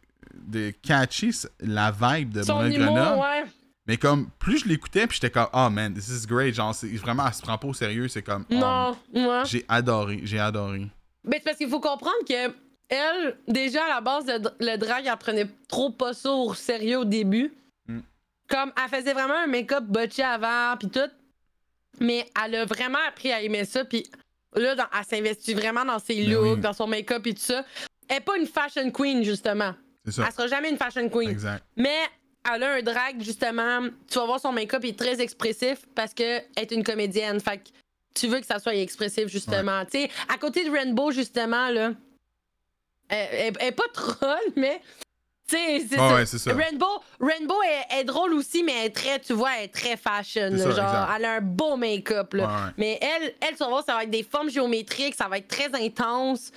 catcher 0.82 1.32
la 1.60 1.92
vibe 1.92 2.34
de 2.34 2.44
Grenoble. 2.44 3.20
Ouais. 3.20 3.44
Mais 3.90 3.98
comme 3.98 4.30
plus 4.38 4.60
je 4.60 4.68
l'écoutais, 4.68 5.08
puis 5.08 5.16
j'étais 5.20 5.32
comme 5.32 5.48
oh 5.52 5.68
man, 5.70 5.94
this 5.96 6.10
is 6.10 6.28
great. 6.28 6.54
Genre, 6.54 6.76
vraiment, 7.02 7.26
elle 7.26 7.34
se 7.34 7.42
prend 7.42 7.58
pas 7.58 7.68
au 7.68 7.74
sérieux. 7.74 8.08
C'est 8.08 8.22
comme. 8.22 8.46
Oh, 8.52 8.96
non. 9.14 9.44
J'ai 9.46 9.66
adoré, 9.68 10.22
j'ai 10.24 10.40
adoré. 10.40 10.88
Mais 11.24 11.38
c'est 11.38 11.44
parce 11.44 11.58
qu'il 11.58 11.70
faut 11.70 11.80
comprendre 11.80 12.24
que 12.28 12.54
elle, 12.90 13.38
déjà 13.48 13.86
à 13.86 13.90
la 13.90 14.02
base, 14.02 14.26
le, 14.60 14.78
drag, 14.78 15.06
elle 15.06 15.18
prenait 15.18 15.48
trop 15.68 15.92
pas 15.92 16.14
ça 16.14 16.32
au 16.32 16.54
sérieux 16.54 17.00
au 17.00 17.06
début. 17.06 17.52
Mm. 17.88 18.00
Comme 18.48 18.72
elle 18.78 18.96
faisait 18.96 19.14
vraiment 19.14 19.38
un 19.44 19.48
make-up 19.48 19.84
botché 19.86 20.24
avant, 20.24 20.78
puis 20.78 20.90
tout. 20.90 21.10
Mais 22.00 22.28
elle 22.44 22.56
a 22.56 22.66
vraiment 22.66 23.00
appris 23.08 23.32
à 23.32 23.42
aimer 23.42 23.66
ça. 23.66 23.86
Puis 23.86 24.08
là, 24.56 24.76
elle 24.76 25.06
s'investit 25.06 25.56
vraiment 25.56 25.86
dans 25.86 26.00
ses 26.00 26.24
ben 26.26 26.32
looks, 26.32 26.60
dans 26.60 26.74
son 26.74 26.86
make-up 26.88 27.26
et 27.26 27.34
tout 27.34 27.42
ça. 27.42 27.66
Elle 28.08 28.18
n'est 28.18 28.22
pas 28.22 28.38
une 28.38 28.48
fashion 28.48 28.92
queen, 28.92 29.24
justement. 29.24 29.74
Ça. 30.12 30.26
Elle 30.28 30.34
sera 30.34 30.48
jamais 30.48 30.70
une 30.70 30.78
fashion 30.78 31.08
queen. 31.10 31.30
Exact. 31.30 31.64
Mais 31.76 31.98
elle 32.54 32.64
a 32.64 32.74
un 32.74 32.82
drag, 32.82 33.22
justement. 33.22 33.88
Tu 34.08 34.18
vas 34.18 34.26
voir 34.26 34.40
son 34.40 34.52
make-up 34.52 34.84
est 34.84 34.98
très 34.98 35.20
expressif 35.22 35.80
parce 35.96 36.14
qu'elle 36.14 36.46
est 36.56 36.72
une 36.72 36.84
comédienne. 36.84 37.40
Fait 37.40 37.58
que 37.58 37.70
tu 38.14 38.28
veux 38.28 38.40
que 38.40 38.46
ça 38.46 38.60
soit 38.60 38.76
expressif, 38.76 39.28
justement. 39.28 39.84
Tu 39.86 40.02
sais, 40.02 40.10
à 40.34 40.38
côté 40.38 40.66
de 40.66 40.72
Rainbow, 40.72 41.12
justement, 41.12 41.70
là. 41.70 41.94
Elle, 43.10 43.56
elle, 43.60 43.68
est 43.68 43.72
pas 43.72 43.88
troll, 43.94 44.38
mais 44.56 44.82
c'est 45.50 45.80
ça. 45.80 46.54
Rainbow, 46.54 47.02
Rainbow 47.20 47.56
est, 47.92 48.04
drôle 48.04 48.34
aussi, 48.34 48.64
mais 48.64 48.74
elle 48.80 48.86
est 48.88 48.96
très, 48.96 49.20
tu 49.20 49.34
vois, 49.34 49.58
elle 49.58 49.66
est 49.66 49.74
très 49.74 49.98
fashion. 49.98 50.56
genre, 50.56 51.10
elle 51.16 51.26
a 51.26 51.34
un 51.36 51.42
beau 51.42 51.76
make-up. 51.76 52.36
Mais 52.78 53.00
elle, 53.02 53.34
elle, 53.42 53.56
tu 53.56 53.58
vas 53.58 53.70
voir, 53.70 53.84
ça 53.84 53.96
va 53.96 54.04
être 54.04 54.12
des 54.12 54.24
formes 54.24 54.50
géométriques, 54.50 55.16
ça 55.16 55.28
va 55.28 55.38
être 55.38 55.48
très 55.48 55.74
intense. 55.74 56.52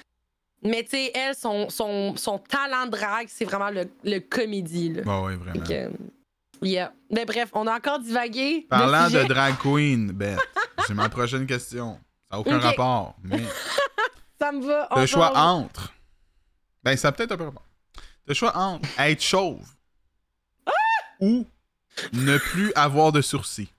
Mais 0.62 0.84
tu 0.84 0.90
sais, 0.90 1.10
elle, 1.14 1.34
son, 1.34 1.68
son, 1.68 2.16
son, 2.16 2.38
talent 2.38 2.86
de 2.86 2.90
drag, 2.92 3.26
c'est 3.28 3.44
vraiment 3.44 3.70
le, 3.70 3.90
le 4.04 4.20
comédie. 4.20 4.92
Là. 4.92 5.02
oui, 5.22 5.34
vraiment. 5.34 5.90
yeah. 6.62 6.92
Mais 7.10 7.24
bref, 7.24 7.50
on 7.52 7.66
a 7.66 7.76
encore 7.76 7.98
divagué. 7.98 8.66
Parlant 8.70 9.10
de, 9.10 9.24
drag 9.24 9.56
queen, 9.58 10.12
Beth, 10.12 10.38
j'ai 10.86 10.94
ma 10.94 11.08
prochaine 11.08 11.46
question. 11.46 11.98
Ça 12.30 12.36
n'a 12.36 12.40
aucun 12.40 12.58
rapport, 12.58 13.16
mais. 13.24 13.42
ça 14.40 14.52
me 14.52 14.64
va. 14.64 14.88
Le 14.96 15.06
choix 15.06 15.36
entre. 15.36 15.92
Ben, 16.84 16.96
ça 16.96 17.08
a 17.08 17.12
peut-être 17.12 17.32
un 17.32 17.36
peu 17.36 17.44
rapport. 17.44 17.66
Le 18.26 18.34
choix 18.34 18.56
entre 18.56 18.88
être 19.00 19.22
chauve 19.22 19.66
ou 21.20 21.46
ne 22.12 22.38
plus 22.38 22.72
avoir 22.74 23.12
de 23.12 23.20
sourcils. 23.20 23.72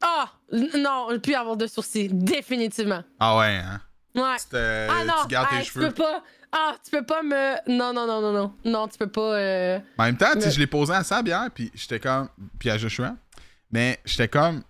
Ah! 0.00 0.30
non, 0.52 1.10
ne 1.10 1.16
plus 1.18 1.34
avoir 1.34 1.56
de 1.56 1.66
sourcils. 1.66 2.08
Définitivement. 2.08 3.02
Ah 3.18 3.38
ouais, 3.38 3.56
hein? 3.56 3.80
Ouais. 4.14 4.36
Tu, 4.38 4.56
ah 4.56 5.04
non, 5.04 5.14
tu 5.22 5.28
gardes 5.28 5.50
tes 5.50 5.64
cheveux. 5.64 5.88
Tu 5.88 5.94
peux 5.94 6.02
pas. 6.02 6.22
Ah, 6.52 6.76
tu 6.84 6.90
peux 6.90 7.04
pas 7.04 7.22
me. 7.22 7.56
Non, 7.68 7.92
non, 7.92 8.06
non, 8.06 8.20
non, 8.20 8.32
non. 8.32 8.54
Non, 8.64 8.86
tu 8.86 8.96
peux 8.96 9.08
pas. 9.08 9.34
Euh, 9.34 9.78
en 9.98 10.04
même 10.04 10.16
temps, 10.16 10.32
je 10.38 10.58
l'ai 10.58 10.68
posé 10.68 10.92
à 10.92 11.02
Sab 11.02 11.26
hier, 11.26 11.48
puis 11.52 11.70
j'étais 11.74 11.98
comme. 11.98 12.28
Puis 12.58 12.70
à 12.70 12.78
Joshua. 12.78 13.16
Mais 13.72 13.98
j'étais 14.04 14.28
comme. 14.28 14.62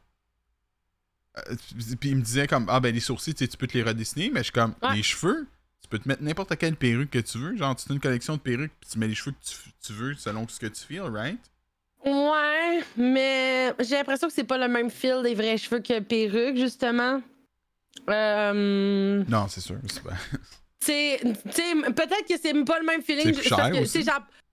Euh, 1.37 1.55
puis 2.01 2.11
il 2.11 2.17
me 2.17 2.23
disait 2.23 2.47
comme. 2.47 2.67
Ah, 2.71 2.81
ben 2.81 2.95
les 2.95 3.01
sourcils, 3.01 3.35
tu 3.35 3.47
peux 3.59 3.67
te 3.67 3.77
les 3.77 3.83
redessiner, 3.83 4.31
mais 4.31 4.41
je 4.41 4.45
suis 4.45 4.53
comme. 4.53 4.75
Les 4.95 5.03
cheveux, 5.03 5.47
tu 5.83 5.89
peux 5.89 5.99
te 5.99 6.09
mettre 6.09 6.23
n'importe 6.23 6.57
quelle 6.57 6.77
perruque 6.77 7.11
que 7.11 7.19
tu 7.19 7.37
veux. 7.37 7.55
Genre, 7.55 7.77
tu 7.77 7.85
as 7.91 7.93
une 7.93 8.01
collection 8.01 8.37
de 8.37 8.41
perruques, 8.41 8.73
puis 8.81 8.91
tu 8.91 8.99
mets 8.99 9.09
les 9.09 9.15
cheveux 9.15 9.33
que 9.33 9.87
tu, 9.87 9.93
veux 9.93 10.15
selon 10.15 10.49
ce 10.49 10.59
que 10.59 10.67
tu 10.67 10.83
feels, 10.83 11.11
right? 11.13 11.39
Ouais, 12.03 12.83
mais 12.97 13.75
j'ai 13.81 13.97
l'impression 13.97 14.29
que 14.29 14.35
c'est 14.35 14.45
pas 14.45 14.57
le 14.57 14.69
même 14.69 14.91
feel 14.91 15.23
des 15.23 15.35
vrais 15.35 15.59
cheveux 15.59 15.81
que 15.81 16.01
perruque, 16.01 16.57
justement. 16.57 17.21
Euh... 18.09 19.25
Non, 19.29 19.47
c'est 19.49 19.61
sûr. 19.61 19.77
C'est 20.81 21.21
peut-être 21.23 22.27
que 22.29 22.39
c'est 22.41 22.65
pas 22.65 22.79
le 22.79 22.87
même 22.87 23.03
feeling. 23.03 23.35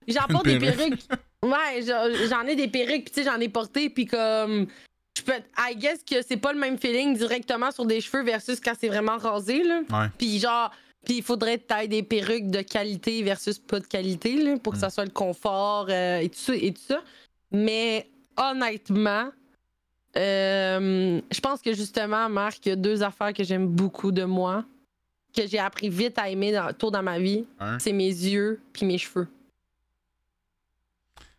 J'en 0.08 0.26
porte 0.28 0.46
des 0.46 0.58
perruques. 0.58 1.02
ouais, 1.42 1.82
j'en 2.28 2.42
ai 2.46 2.56
des 2.56 2.68
perruques, 2.68 3.10
puis 3.12 3.24
j'en 3.24 3.38
ai 3.40 3.48
porté, 3.48 3.90
puis 3.90 4.06
comme. 4.06 4.66
Je 5.14 5.22
peux, 5.22 5.32
I 5.58 5.76
guess 5.76 6.02
que 6.10 6.22
c'est 6.26 6.38
pas 6.38 6.54
le 6.54 6.58
même 6.58 6.78
feeling 6.78 7.14
directement 7.14 7.70
sur 7.70 7.84
des 7.84 8.00
cheveux 8.00 8.24
versus 8.24 8.58
quand 8.60 8.72
c'est 8.80 8.88
vraiment 8.88 9.18
rasé, 9.18 9.62
là. 9.62 9.82
Ouais. 9.90 10.06
Puis 10.16 10.38
genre, 10.38 10.70
puis 11.04 11.18
il 11.18 11.22
faudrait 11.22 11.58
tailler 11.58 11.88
des 11.88 12.02
perruques 12.02 12.50
de 12.50 12.62
qualité 12.62 13.22
versus 13.22 13.58
pas 13.58 13.80
de 13.80 13.86
qualité 13.86 14.36
là, 14.36 14.56
pour 14.58 14.72
que 14.72 14.78
ça 14.78 14.86
mm. 14.86 14.90
soit 14.90 15.04
le 15.04 15.10
confort 15.10 15.86
euh, 15.90 16.18
et, 16.18 16.28
tout 16.28 16.38
ça, 16.38 16.54
et 16.54 16.72
tout 16.72 16.82
ça. 16.86 17.02
Mais 17.50 18.08
honnêtement, 18.36 19.30
euh, 20.16 21.20
je 21.30 21.40
pense 21.40 21.62
que 21.62 21.72
justement, 21.72 22.28
Marc, 22.28 22.66
il 22.66 22.70
y 22.70 22.72
a 22.72 22.76
deux 22.76 23.02
affaires 23.02 23.32
que 23.32 23.44
j'aime 23.44 23.66
beaucoup 23.66 24.12
de 24.12 24.24
moi, 24.24 24.64
que 25.34 25.46
j'ai 25.46 25.58
appris 25.58 25.88
vite 25.88 26.18
à 26.18 26.28
aimer 26.28 26.52
dans, 26.52 26.72
tour 26.72 26.90
dans 26.90 27.02
ma 27.02 27.18
vie. 27.18 27.44
C'est 27.78 27.92
mes 27.92 28.08
yeux 28.08 28.60
puis 28.72 28.86
mes 28.86 28.98
cheveux. 28.98 29.28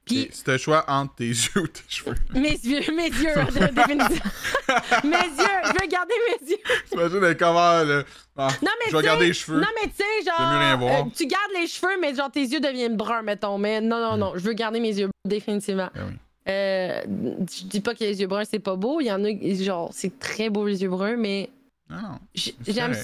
Puis, 0.06 0.30
c'est 0.34 0.50
un 0.50 0.58
choix 0.58 0.84
entre 0.90 1.16
tes 1.16 1.28
yeux 1.30 1.62
ou 1.62 1.68
tes 1.68 1.82
cheveux. 1.88 2.16
Mes 2.34 2.50
yeux, 2.50 2.82
mes 2.94 3.08
yeux, 3.08 3.36
mes 3.54 3.64
yeux, 3.64 5.54
je 5.64 5.82
veux 5.82 5.88
garder 5.88 6.14
mes 6.28 6.50
yeux. 6.50 6.58
T'imagines 6.90 7.36
comment, 7.38 7.84
là. 7.84 8.04
Ah, 8.36 8.50
non, 8.62 8.72
mais 8.80 8.92
je 8.92 8.98
vais 8.98 9.04
garder 9.04 9.28
les 9.28 9.34
cheveux. 9.34 9.62
Non, 9.62 9.68
mais 9.82 9.90
tu 9.90 9.98
sais, 9.98 10.26
genre. 10.26 10.60
Rien 10.60 10.76
voir. 10.76 11.06
Euh, 11.06 11.10
tu 11.16 11.26
gardes 11.26 11.52
les 11.56 11.68
cheveux, 11.68 11.98
mais 12.02 12.14
genre 12.16 12.30
tes 12.30 12.42
yeux 12.42 12.60
deviennent 12.60 12.98
bruns, 12.98 13.22
mettons. 13.22 13.58
Mais 13.58 13.80
non, 13.80 14.02
non, 14.02 14.18
non, 14.18 14.34
mm. 14.34 14.40
je 14.40 14.44
veux 14.44 14.54
garder 14.54 14.82
mes 14.82 15.00
yeux 15.00 15.10
définitivement. 15.24 15.90
Ben 15.96 16.08
oui. 16.10 16.18
Euh, 16.48 17.02
je 17.06 17.66
dis 17.66 17.82
pas 17.82 17.94
que 17.94 18.04
les 18.04 18.20
yeux 18.20 18.28
bruns, 18.28 18.46
c'est 18.46 18.60
pas 18.60 18.76
beau. 18.76 19.00
Il 19.00 19.06
y 19.06 19.12
en 19.12 19.24
a, 19.24 19.30
genre, 19.64 19.90
c'est 19.94 20.20
très 20.20 20.50
beau 20.50 20.68
les 20.68 20.82
yeux 20.82 20.90
bruns, 20.90 21.16
mais. 21.16 21.50
Non. 21.90 22.20
J'aime, 22.68 22.96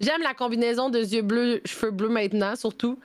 j'aime 0.00 0.22
la 0.22 0.34
combinaison 0.34 0.90
de 0.90 0.98
yeux 0.98 1.22
bleus, 1.22 1.60
cheveux 1.64 1.90
bleus 1.90 2.08
maintenant, 2.08 2.56
surtout. 2.56 2.98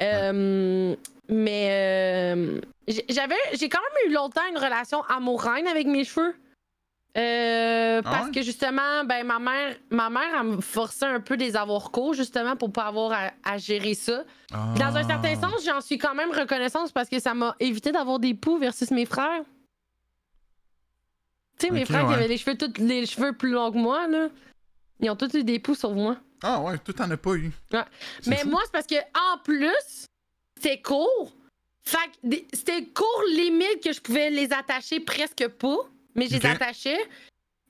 Euh, 0.00 0.94
mais 1.28 1.68
euh, 1.70 2.60
j'avais, 3.08 3.36
j'ai 3.54 3.68
quand 3.68 3.80
même 3.80 4.10
eu 4.10 4.14
longtemps 4.14 4.46
une 4.50 4.58
relation 4.58 5.02
amoureuse 5.04 5.66
avec 5.68 5.86
mes 5.86 6.04
cheveux. 6.04 6.34
Euh, 7.16 8.02
ah 8.04 8.10
parce 8.10 8.30
que 8.30 8.42
justement, 8.42 9.04
ben 9.04 9.24
ma 9.24 9.38
mère, 9.38 9.76
ma 9.90 10.10
mère, 10.10 10.38
elle 10.38 10.46
me 10.46 10.60
forçait 10.60 11.06
un 11.06 11.20
peu 11.20 11.36
des 11.36 11.56
avoirs 11.56 11.90
courts, 11.90 12.12
justement, 12.12 12.56
pour 12.56 12.70
pas 12.70 12.84
avoir 12.84 13.30
à, 13.42 13.58
gérer 13.58 13.94
ça. 13.94 14.24
Dans 14.50 14.96
un 14.96 15.06
certain 15.06 15.34
ah. 15.34 15.40
sens, 15.40 15.64
j'en 15.64 15.80
suis 15.80 15.96
quand 15.96 16.14
même 16.14 16.30
reconnaissante 16.30 16.92
parce 16.92 17.08
que 17.08 17.18
ça 17.18 17.32
m'a 17.32 17.56
évité 17.58 17.90
d'avoir 17.90 18.18
des 18.18 18.34
poux 18.34 18.58
versus 18.58 18.90
mes 18.90 19.06
frères. 19.06 19.42
Tu 21.58 21.68
sais, 21.68 21.72
mes 21.72 21.86
frères 21.86 22.06
qui 22.06 22.12
avaient 22.12 22.28
les 22.28 22.36
cheveux, 22.36 22.58
tous 22.58 22.80
les 22.82 23.06
cheveux 23.06 23.32
plus 23.32 23.50
longs 23.50 23.72
que 23.72 23.78
moi, 23.78 24.06
là, 24.08 24.28
ils 25.00 25.08
ont 25.08 25.16
tous 25.16 25.34
eu 25.34 25.42
des 25.44 25.58
poux 25.58 25.74
sur 25.74 25.92
moi. 25.92 26.18
Ah 26.42 26.60
ouais, 26.60 26.76
tout 26.78 27.00
en 27.00 27.10
a 27.10 27.16
pas 27.16 27.34
eu. 27.34 27.50
Mais 28.26 28.44
moi, 28.44 28.60
c'est 28.64 28.72
parce 28.72 28.86
que 28.86 28.96
en 28.96 29.38
plus, 29.42 30.06
c'était 30.56 30.82
court. 30.82 31.32
Fait 31.82 32.44
c'était 32.52 32.84
court 32.84 33.22
limite 33.30 33.82
que 33.82 33.92
je 33.92 34.00
pouvais 34.00 34.28
les 34.28 34.52
attacher 34.52 35.00
presque 35.00 35.46
pas, 35.48 35.78
mais 36.16 36.28
je 36.28 36.36
les 36.36 36.46
attachais. 36.46 36.98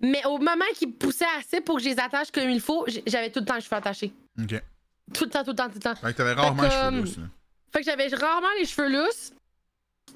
Mais 0.03 0.25
au 0.27 0.39
moment 0.39 0.65
qu'ils 0.75 0.93
poussaient 0.93 1.25
assez 1.39 1.61
pour 1.61 1.77
que 1.77 1.83
je 1.83 1.89
les 1.89 1.99
attache 1.99 2.31
comme 2.31 2.51
il 2.51 2.61
faut, 2.61 2.87
j'avais 3.07 3.31
tout 3.31 3.41
le 3.41 3.47
temps 3.47 3.55
les 3.55 3.63
cheveux 3.63 3.77
attachés. 3.77 4.13
OK. 4.39 4.63
Tout 5.15 5.25
le 5.25 5.31
temps, 5.31 5.43
tout 5.43 5.51
le 5.51 5.57
temps, 5.57 5.69
tout 5.69 5.77
le 5.77 5.81
temps. 5.81 5.95
Fait 5.95 6.13
que 6.13 6.17
t'avais 6.19 6.33
rarement 6.33 6.63
les 6.63 6.71
cheveux 6.71 7.01
lousses. 7.01 7.17
Fait 7.73 7.79
que 7.81 7.85
j'avais 7.85 8.09
rarement 8.09 8.49
les 8.59 8.67
cheveux 8.67 8.91
lousses. 8.91 9.33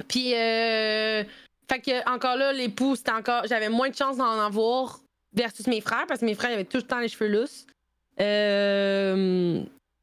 Puis, 0.08 0.34
euh. 0.34 1.24
Fait 1.68 1.80
que, 1.80 2.10
encore 2.10 2.36
là, 2.36 2.52
les 2.52 2.68
poux, 2.68 2.96
c'était 2.96 3.12
encore. 3.12 3.46
J'avais 3.46 3.68
moins 3.68 3.88
de 3.88 3.94
chance 3.94 4.16
d'en 4.16 4.40
avoir 4.40 5.00
versus 5.32 5.66
mes 5.66 5.80
frères, 5.80 6.06
parce 6.06 6.20
que 6.20 6.26
mes 6.26 6.34
frères 6.34 6.52
avaient 6.52 6.64
tout 6.64 6.78
le 6.78 6.82
temps 6.82 6.98
les 6.98 7.08
cheveux 7.08 7.28
lousses. 7.30 7.66
Euh. 8.20 9.62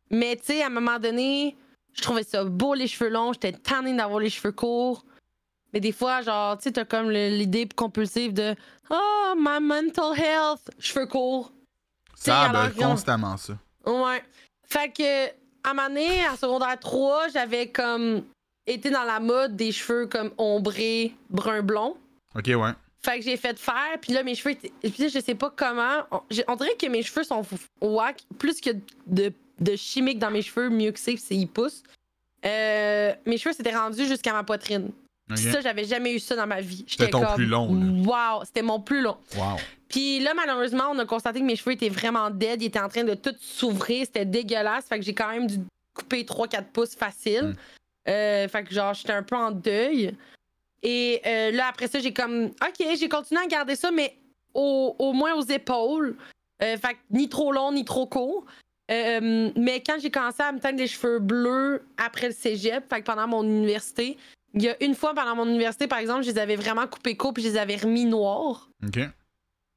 Mais, 0.09 0.37
tu 0.37 0.45
sais, 0.45 0.63
à 0.63 0.67
un 0.67 0.69
moment 0.69 0.97
donné 0.97 1.55
je 1.97 2.03
trouvais 2.03 2.23
ça 2.23 2.43
beau, 2.43 2.73
les 2.73 2.87
cheveux 2.87 3.09
longs. 3.09 3.33
J'étais 3.33 3.51
tannée 3.51 3.95
d'avoir 3.95 4.19
les 4.19 4.29
cheveux 4.29 4.51
courts. 4.51 5.03
Mais 5.77 5.81
des 5.81 5.91
fois, 5.91 6.23
genre, 6.23 6.57
tu 6.57 6.63
sais, 6.63 6.71
t'as 6.71 6.85
comme 6.85 7.11
l'idée 7.11 7.69
compulsive 7.75 8.33
de 8.33 8.55
Oh, 8.89 9.33
my 9.37 9.59
mental 9.61 10.17
health, 10.17 10.71
cheveux 10.79 11.05
courts. 11.05 11.51
Ça, 12.15 12.49
ben, 12.49 12.71
constamment 12.71 13.37
ça. 13.37 13.53
Ouais. 13.85 14.23
Fait 14.67 14.91
que, 14.91 15.27
à 15.63 15.75
moment 15.75 15.87
donné, 15.87 16.27
en 16.27 16.35
secondaire 16.35 16.79
3, 16.79 17.27
j'avais 17.27 17.69
comme 17.69 18.23
été 18.65 18.89
dans 18.89 19.03
la 19.03 19.19
mode 19.19 19.55
des 19.55 19.71
cheveux 19.71 20.07
comme 20.07 20.31
ombrés, 20.39 21.13
brun 21.29 21.61
blond. 21.61 21.95
Ok, 22.35 22.47
ouais. 22.47 22.71
Fait 23.03 23.19
que 23.19 23.25
j'ai 23.25 23.37
fait 23.37 23.59
faire, 23.59 23.99
puis 24.01 24.13
là, 24.13 24.23
mes 24.23 24.33
cheveux 24.33 24.55
étaient. 24.55 24.73
Puis 24.81 24.95
là, 24.97 25.09
je 25.09 25.19
sais 25.19 25.35
pas 25.35 25.53
comment. 25.55 26.01
On, 26.47 26.55
dirait 26.55 26.73
que 26.73 26.87
mes 26.87 27.03
cheveux 27.03 27.23
sont 27.23 27.45
whack. 27.81 28.23
Plus 28.39 28.61
que 28.61 28.71
de, 29.05 29.31
de 29.59 29.75
chimique 29.75 30.17
dans 30.17 30.31
mes 30.31 30.41
cheveux, 30.41 30.71
mieux 30.71 30.91
que 30.91 30.99
c'est 30.99 31.19
ils 31.29 31.47
poussent. 31.47 31.83
Euh, 32.43 33.13
mes 33.27 33.37
cheveux 33.37 33.53
s'étaient 33.53 33.77
rendus 33.77 34.07
jusqu'à 34.07 34.33
ma 34.33 34.43
poitrine. 34.43 34.91
Ok. 35.29 35.35
Puis 35.35 35.51
ça, 35.51 35.61
j'avais 35.61 35.83
jamais 35.83 36.13
eu 36.13 36.19
ça 36.19 36.35
dans 36.35 36.47
ma 36.47 36.61
vie. 36.61 36.85
C'était 36.87 37.09
ton 37.09 37.21
comme, 37.21 37.35
plus 37.35 37.45
long, 37.45 37.67
Wow, 38.05 38.45
c'était 38.45 38.61
mon 38.61 38.79
plus 38.79 39.01
long. 39.01 39.17
Wow. 39.35 39.57
Puis 39.89 40.19
là, 40.19 40.33
malheureusement, 40.33 40.85
on 40.91 40.99
a 40.99 41.05
constaté 41.05 41.39
que 41.39 41.45
mes 41.45 41.55
cheveux 41.55 41.73
étaient 41.73 41.89
vraiment 41.89 42.29
dead. 42.29 42.61
Ils 42.61 42.67
étaient 42.67 42.79
en 42.79 42.89
train 42.89 43.03
de 43.03 43.13
tout 43.13 43.35
s'ouvrir. 43.39 44.05
C'était 44.05 44.25
dégueulasse. 44.25 44.85
Fait 44.85 44.99
que 44.99 45.05
j'ai 45.05 45.13
quand 45.13 45.29
même 45.29 45.47
dû 45.47 45.59
couper 45.93 46.23
3-4 46.23 46.63
pouces 46.71 46.95
facile. 46.95 47.43
Mm. 47.43 47.55
Euh, 48.09 48.47
fait 48.47 48.63
que 48.63 48.73
genre, 48.73 48.93
j'étais 48.93 49.13
un 49.13 49.23
peu 49.23 49.35
en 49.35 49.51
deuil. 49.51 50.15
Et 50.81 51.21
euh, 51.25 51.51
là, 51.51 51.67
après 51.67 51.87
ça, 51.87 51.99
j'ai 51.99 52.13
comme. 52.13 52.45
Ok, 52.45 52.85
j'ai 52.97 53.09
continué 53.09 53.41
à 53.41 53.47
garder 53.47 53.75
ça, 53.75 53.91
mais 53.91 54.15
au, 54.53 54.95
au 54.97 55.13
moins 55.13 55.33
aux 55.35 55.45
épaules. 55.45 56.15
Euh, 56.63 56.77
fait 56.77 56.93
que 56.93 56.99
ni 57.11 57.27
trop 57.27 57.51
long, 57.51 57.71
ni 57.71 57.83
trop 57.83 58.07
court. 58.07 58.45
Mais 58.89 59.83
quand 59.85 59.97
j'ai 60.01 60.09
commencé 60.09 60.41
à 60.41 60.51
me 60.53 60.59
teindre 60.59 60.79
les 60.79 60.87
cheveux 60.87 61.19
bleus 61.19 61.85
après 61.97 62.27
le 62.27 62.33
cégep, 62.33 62.85
fait 62.89 63.01
que 63.01 63.05
pendant 63.05 63.27
mon 63.27 63.43
université, 63.43 64.17
il 64.53 64.63
y 64.63 64.69
a 64.69 64.83
une 64.83 64.95
fois 64.95 65.13
pendant 65.13 65.35
mon 65.35 65.45
université, 65.47 65.87
par 65.87 65.99
exemple, 65.99 66.23
je 66.23 66.31
les 66.31 66.37
avais 66.39 66.55
vraiment 66.55 66.87
coupés 66.87 67.15
courts 67.15 67.33
puis 67.33 67.43
je 67.43 67.49
les 67.49 67.57
avais 67.57 67.75
remis 67.75 68.05
noirs. 68.05 68.69
Ok. 68.85 68.99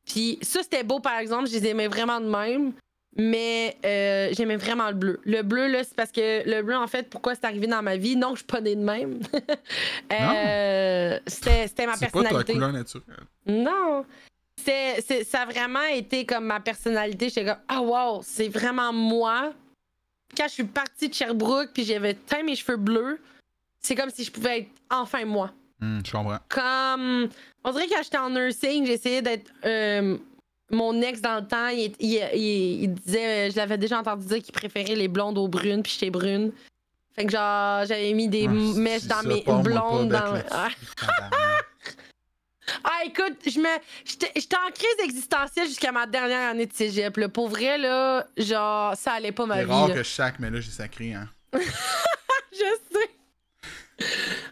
Puis 0.06 0.38
ça, 0.42 0.62
c'était 0.62 0.82
beau, 0.84 1.00
par 1.00 1.18
exemple. 1.18 1.46
Je 1.48 1.52
les 1.52 1.66
aimais 1.68 1.88
vraiment 1.88 2.20
de 2.20 2.26
même. 2.28 2.72
Mais 3.16 3.76
euh, 3.84 4.28
j'aimais 4.32 4.56
vraiment 4.56 4.88
le 4.88 4.94
bleu. 4.94 5.20
Le 5.24 5.42
bleu, 5.42 5.66
là, 5.66 5.82
c'est 5.82 5.96
parce 5.96 6.12
que 6.12 6.48
le 6.48 6.62
bleu, 6.62 6.76
en 6.76 6.86
fait, 6.86 7.10
pourquoi 7.10 7.34
c'est 7.34 7.44
arrivé 7.44 7.66
dans 7.66 7.82
ma 7.82 7.96
vie? 7.96 8.14
Non, 8.16 8.30
je 8.30 8.36
suis 8.38 8.46
pas 8.46 8.60
née 8.60 8.76
de 8.76 8.82
même. 8.84 9.20
Euh, 10.12 11.18
c'était 11.26 11.66
c'était 11.68 11.86
ma 11.86 11.94
C'est 11.96 12.06
pas 12.06 12.22
ta 12.22 12.28
personnalité. 12.28 12.52
couleur 12.54 12.72
naturelle. 12.72 13.16
Non. 13.46 14.04
C'est, 14.56 15.00
c'est- 15.06 15.24
ça 15.24 15.42
a 15.42 15.46
vraiment 15.46 15.82
été 15.84 16.26
comme 16.26 16.44
ma 16.44 16.60
personnalité. 16.60 17.28
J'étais 17.28 17.46
comme, 17.46 17.60
ah 17.68 17.80
wow, 17.80 18.20
c'est 18.22 18.48
vraiment 18.48 18.92
moi. 18.92 19.52
Quand 20.36 20.44
je 20.44 20.52
suis 20.54 20.64
partie 20.64 21.08
de 21.08 21.14
Sherbrooke 21.14 21.70
puis 21.72 21.84
j'avais 21.84 22.14
teint 22.14 22.42
mes 22.42 22.54
cheveux 22.56 22.76
bleus, 22.76 23.18
c'est 23.80 23.94
comme 23.94 24.10
si 24.10 24.24
je 24.24 24.30
pouvais 24.30 24.60
être 24.60 24.68
enfin 24.90 25.24
moi. 25.24 25.50
Hmm, 25.80 26.00
je 26.04 26.12
comprends. 26.12 26.38
Comme, 26.48 27.28
on 27.64 27.72
dirait 27.72 27.86
que 27.86 27.94
quand 27.94 28.02
j'étais 28.02 28.18
en 28.18 28.30
nursing, 28.30 28.86
j'essayais 28.86 29.22
d'être 29.22 29.50
euh, 29.64 30.18
mon 30.70 31.00
ex 31.00 31.20
dans 31.20 31.36
le 31.36 31.46
temps. 31.46 31.68
Il, 31.68 31.92
il- 31.98 32.28
il- 32.34 32.82
il 32.84 32.94
disait, 32.94 33.48
euh, 33.48 33.50
je 33.50 33.56
l'avais 33.56 33.78
déjà 33.78 33.98
entendu 33.98 34.26
dire 34.26 34.42
qu'il 34.42 34.52
préférait 34.52 34.94
les 34.94 35.08
blondes 35.08 35.38
aux 35.38 35.48
brunes 35.48 35.82
puis 35.82 35.92
j'étais 35.92 36.10
brune. 36.10 36.52
Fait 37.16 37.24
que 37.24 37.32
genre, 37.32 37.84
j'avais 37.86 38.12
mis 38.12 38.28
des 38.28 38.46
Ah, 38.46 38.50
mèches 38.52 39.02
c'est 39.02 39.08
dans 39.08 39.22
ça, 39.22 39.28
mes 39.28 39.42
blondes. 39.42 40.10
Dans... 40.10 40.34
Ah. 40.50 40.68
Ah, 42.84 43.00
écoute, 43.04 43.36
je 43.44 43.58
me, 43.58 43.66
j'étais 44.04 44.56
en 44.56 44.70
crise 44.70 45.04
existentielle 45.04 45.66
jusqu'à 45.66 45.90
ma 45.90 46.06
dernière 46.06 46.50
année 46.50 46.66
de 46.66 46.72
cégep. 46.72 47.16
Là. 47.16 47.28
Pour 47.28 47.48
vrai, 47.48 47.76
là, 47.78 48.24
genre, 48.36 48.94
ça 48.96 49.14
allait 49.14 49.32
pas 49.32 49.44
ma 49.44 49.56
C'est 49.56 49.64
vie. 49.64 49.70
rare 49.72 49.88
là. 49.88 49.94
que 49.94 50.02
sac, 50.04 50.36
mais 50.38 50.50
là, 50.50 50.60
j'ai 50.60 50.70
sacré, 50.70 51.14
hein. 51.14 51.28
Je 51.52 52.58
sais. 52.58 53.10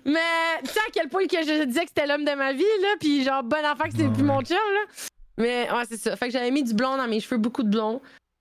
Mais 0.04 0.20
tu 0.64 0.70
sais 0.70 0.80
à 0.80 0.90
quel 0.92 1.08
point 1.08 1.26
que 1.26 1.42
je 1.42 1.64
disais 1.64 1.82
que 1.82 1.88
c'était 1.88 2.06
l'homme 2.06 2.24
de 2.24 2.34
ma 2.34 2.52
vie, 2.52 2.62
là, 2.82 2.88
puis 3.00 3.24
genre, 3.24 3.42
bonne 3.42 3.64
affaire 3.64 3.86
que 3.86 3.92
c'était 3.92 4.12
plus 4.12 4.22
mon 4.22 4.42
chum, 4.42 4.56
là. 4.56 4.80
Mais 5.36 5.70
ouais, 5.70 5.82
c'est 5.88 5.96
ça. 5.96 6.16
Fait 6.16 6.26
que 6.26 6.32
j'avais 6.32 6.50
mis 6.50 6.64
du 6.64 6.74
blond 6.74 6.96
dans 6.96 7.06
mes 7.06 7.20
cheveux, 7.20 7.38
beaucoup 7.38 7.62
de 7.62 7.70
blond. 7.70 8.00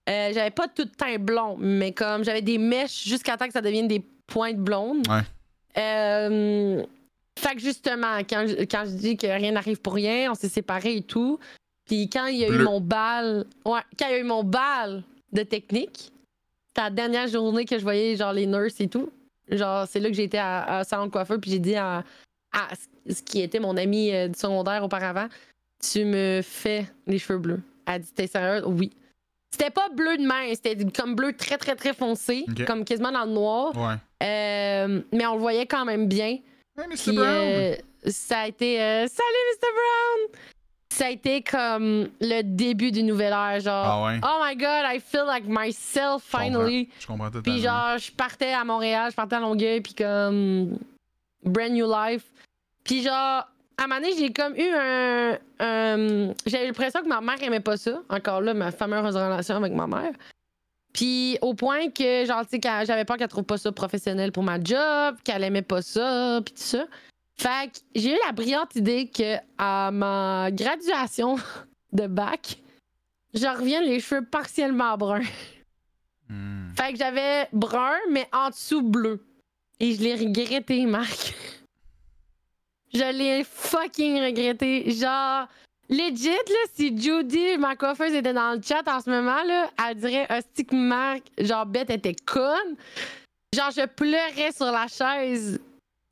Euh, 0.09 0.31
j'avais 0.33 0.51
pas 0.51 0.67
tout 0.67 0.83
le 0.83 0.89
teint 0.89 1.17
blond, 1.19 1.57
mais 1.59 1.91
comme 1.91 2.23
j'avais 2.23 2.41
des 2.41 2.57
mèches 2.57 3.03
jusqu'à 3.03 3.37
temps 3.37 3.45
que 3.45 3.53
ça 3.53 3.61
devienne 3.61 3.87
des 3.87 4.03
pointes 4.25 4.57
blondes. 4.57 5.07
Ouais. 5.07 5.21
Euh, 5.77 6.83
fait 7.37 7.55
que 7.55 7.61
justement, 7.61 8.19
quand 8.19 8.45
je, 8.47 8.63
quand 8.63 8.85
je 8.85 8.91
dis 8.91 9.17
que 9.17 9.27
rien 9.27 9.51
n'arrive 9.51 9.79
pour 9.79 9.93
rien, 9.93 10.31
on 10.31 10.35
s'est 10.35 10.49
séparés 10.49 10.97
et 10.97 11.01
tout. 11.03 11.39
Puis 11.85 12.09
quand 12.09 12.25
il 12.25 12.37
y 12.37 12.45
a 12.45 12.49
eu 12.49 12.57
mon 12.57 12.81
bal, 12.81 13.45
ouais, 13.65 13.79
quand 13.97 14.07
il 14.07 14.11
y 14.11 14.15
a 14.15 14.19
eu 14.19 14.23
mon 14.23 14.43
bal 14.43 15.03
de 15.31 15.43
technique, 15.43 16.11
c'était 16.67 16.81
la 16.81 16.89
dernière 16.89 17.27
journée 17.27 17.65
que 17.65 17.77
je 17.77 17.83
voyais 17.83 18.15
genre 18.15 18.33
les 18.33 18.47
nurses 18.47 18.81
et 18.81 18.87
tout. 18.87 19.11
Genre, 19.49 19.87
c'est 19.87 19.99
là 19.99 20.09
que 20.09 20.15
j'étais 20.15 20.37
à, 20.37 20.79
à 20.79 20.83
salon 20.83 21.05
de 21.07 21.11
coiffeur, 21.11 21.39
puis 21.39 21.51
j'ai 21.51 21.59
dit 21.59 21.75
à, 21.75 22.03
à 22.51 22.67
ce- 23.09 23.21
qui 23.23 23.41
était 23.41 23.59
mon 23.59 23.77
ami 23.77 24.13
euh, 24.13 24.27
du 24.27 24.37
secondaire 24.37 24.83
auparavant, 24.83 25.27
tu 25.81 26.03
me 26.05 26.41
fais 26.43 26.85
les 27.05 27.17
cheveux 27.19 27.39
bleus. 27.39 27.61
Elle 27.85 27.93
a 27.93 27.99
dit, 27.99 28.11
t'es 28.13 28.27
sérieuse? 28.27 28.63
Oui. 28.65 28.91
C'était 29.51 29.69
pas 29.71 29.87
bleu 29.89 30.17
de 30.17 30.23
main, 30.27 30.53
c'était 30.53 30.75
comme 30.91 31.15
bleu 31.15 31.31
très 31.33 31.57
très 31.57 31.75
très 31.75 31.93
foncé, 31.93 32.45
comme 32.65 32.83
quasiment 32.83 33.11
dans 33.13 33.23
le 33.25 33.31
noir. 33.31 33.75
Ouais. 33.77 33.95
Euh, 34.23 35.01
mais 35.13 35.25
on 35.25 35.35
le 35.35 35.39
voyait 35.39 35.65
quand 35.65 35.85
même 35.85 36.07
bien. 36.07 36.37
Hey, 36.77 36.87
Mr. 36.89 36.95
Puis 36.97 37.11
Brown! 37.15 37.25
euh, 37.27 37.75
ça 38.07 38.39
a 38.41 38.47
été 38.47 38.81
euh, 38.81 39.07
Salut 39.07 39.43
Mr. 39.53 39.67
Brown! 39.73 40.41
Ça 40.97 41.05
a 41.05 41.09
été 41.11 41.43
comme 41.43 42.09
le 42.19 42.41
début 42.41 42.91
du 42.91 43.03
nouvel 43.03 43.31
ère, 43.31 43.59
genre 43.59 43.85
Ah 43.85 44.05
ouais? 44.05 44.19
Oh 44.23 44.41
my 44.43 44.55
god, 44.55 44.83
I 44.95 44.99
feel 44.99 45.25
like 45.27 45.43
myself 45.47 46.23
Je 46.25 46.31
comprends. 46.31 46.39
finally. 46.39 46.89
Je 46.99 47.05
comprends. 47.05 47.29
Puis 47.43 47.61
genre, 47.61 47.97
je 47.99 48.11
partais 48.11 48.51
à 48.53 48.63
Montréal, 48.63 49.11
je 49.11 49.15
partais 49.15 49.35
à 49.35 49.39
Longueuil, 49.39 49.81
puis 49.81 49.93
comme 49.93 50.79
brand 51.43 51.69
new 51.71 51.85
life. 51.87 52.23
Puis 52.83 53.03
genre, 53.03 53.13
à 53.77 53.83
un 53.83 53.87
moment 53.87 54.01
donné, 54.01 54.13
j'ai 54.17 54.33
comme 54.33 54.55
eu 54.55 54.69
un. 54.73 55.37
un- 55.59 56.33
J'avais 56.47 56.65
l'impression 56.65 57.01
que 57.03 57.07
ma 57.07 57.21
mère 57.21 57.41
aimait 57.43 57.59
pas 57.59 57.77
ça. 57.77 57.99
Encore 58.09 58.41
là, 58.41 58.55
ma 58.55 58.71
fameuse 58.71 59.15
relation 59.15 59.55
avec 59.57 59.73
ma 59.73 59.85
mère. 59.85 60.13
Puis 60.93 61.37
au 61.41 61.53
point 61.53 61.89
que, 61.91 62.25
genre, 62.25 62.41
tu 62.41 62.51
sais, 62.51 62.59
qu'elle- 62.59 62.87
j'avais 62.87 63.05
peur 63.05 63.17
qu'elle 63.17 63.27
trouve 63.27 63.43
pas 63.43 63.59
ça 63.59 63.71
professionnel 63.71 64.31
pour 64.31 64.41
ma 64.41 64.59
job, 64.59 65.15
qu'elle 65.23 65.43
aimait 65.43 65.61
pas 65.61 65.83
ça, 65.83 66.39
puis 66.43 66.55
tout 66.55 66.61
ça. 66.63 66.85
Fait 67.39 67.71
que 67.71 67.79
j'ai 67.93 68.13
eu 68.13 68.19
la 68.25 68.31
brillante 68.31 68.75
idée 68.75 69.09
que 69.09 69.37
à 69.57 69.91
ma 69.91 70.49
graduation 70.51 71.37
de 71.93 72.07
bac, 72.07 72.57
je 73.33 73.45
revienne 73.45 73.83
les 73.83 73.99
cheveux 73.99 74.25
partiellement 74.25 74.97
bruns. 74.97 75.21
Hmm. 76.29 76.73
Fait 76.75 76.93
que 76.93 76.99
j'avais 76.99 77.47
brun, 77.53 77.97
mais 78.09 78.27
en 78.33 78.49
dessous 78.49 78.81
bleu. 78.81 79.25
Et 79.79 79.93
je 79.93 80.01
l'ai 80.01 80.15
regretté, 80.15 80.85
Marc. 80.85 81.35
je 82.93 83.11
l'ai 83.13 83.43
fucking 83.43 84.19
regretté. 84.21 84.89
Genre, 84.91 85.47
legit, 85.89 86.29
là, 86.29 86.65
si 86.73 86.97
Judy, 86.99 87.57
ma 87.57 87.75
coiffeuse, 87.75 88.13
était 88.13 88.33
dans 88.33 88.55
le 88.55 88.61
chat 88.61 88.87
en 88.87 88.99
ce 88.99 89.09
moment, 89.09 89.43
là, 89.43 89.69
elle 89.87 89.95
dirait, 89.97 90.27
hostie 90.29 90.65
que 90.65 90.75
Marc, 90.75 91.23
genre, 91.39 91.65
bête 91.65 91.91
était 91.91 92.15
conne. 92.15 92.75
Genre, 93.55 93.71
je 93.71 93.85
pleurais 93.85 94.51
sur 94.51 94.65
la 94.65 94.87
chaise, 94.87 95.59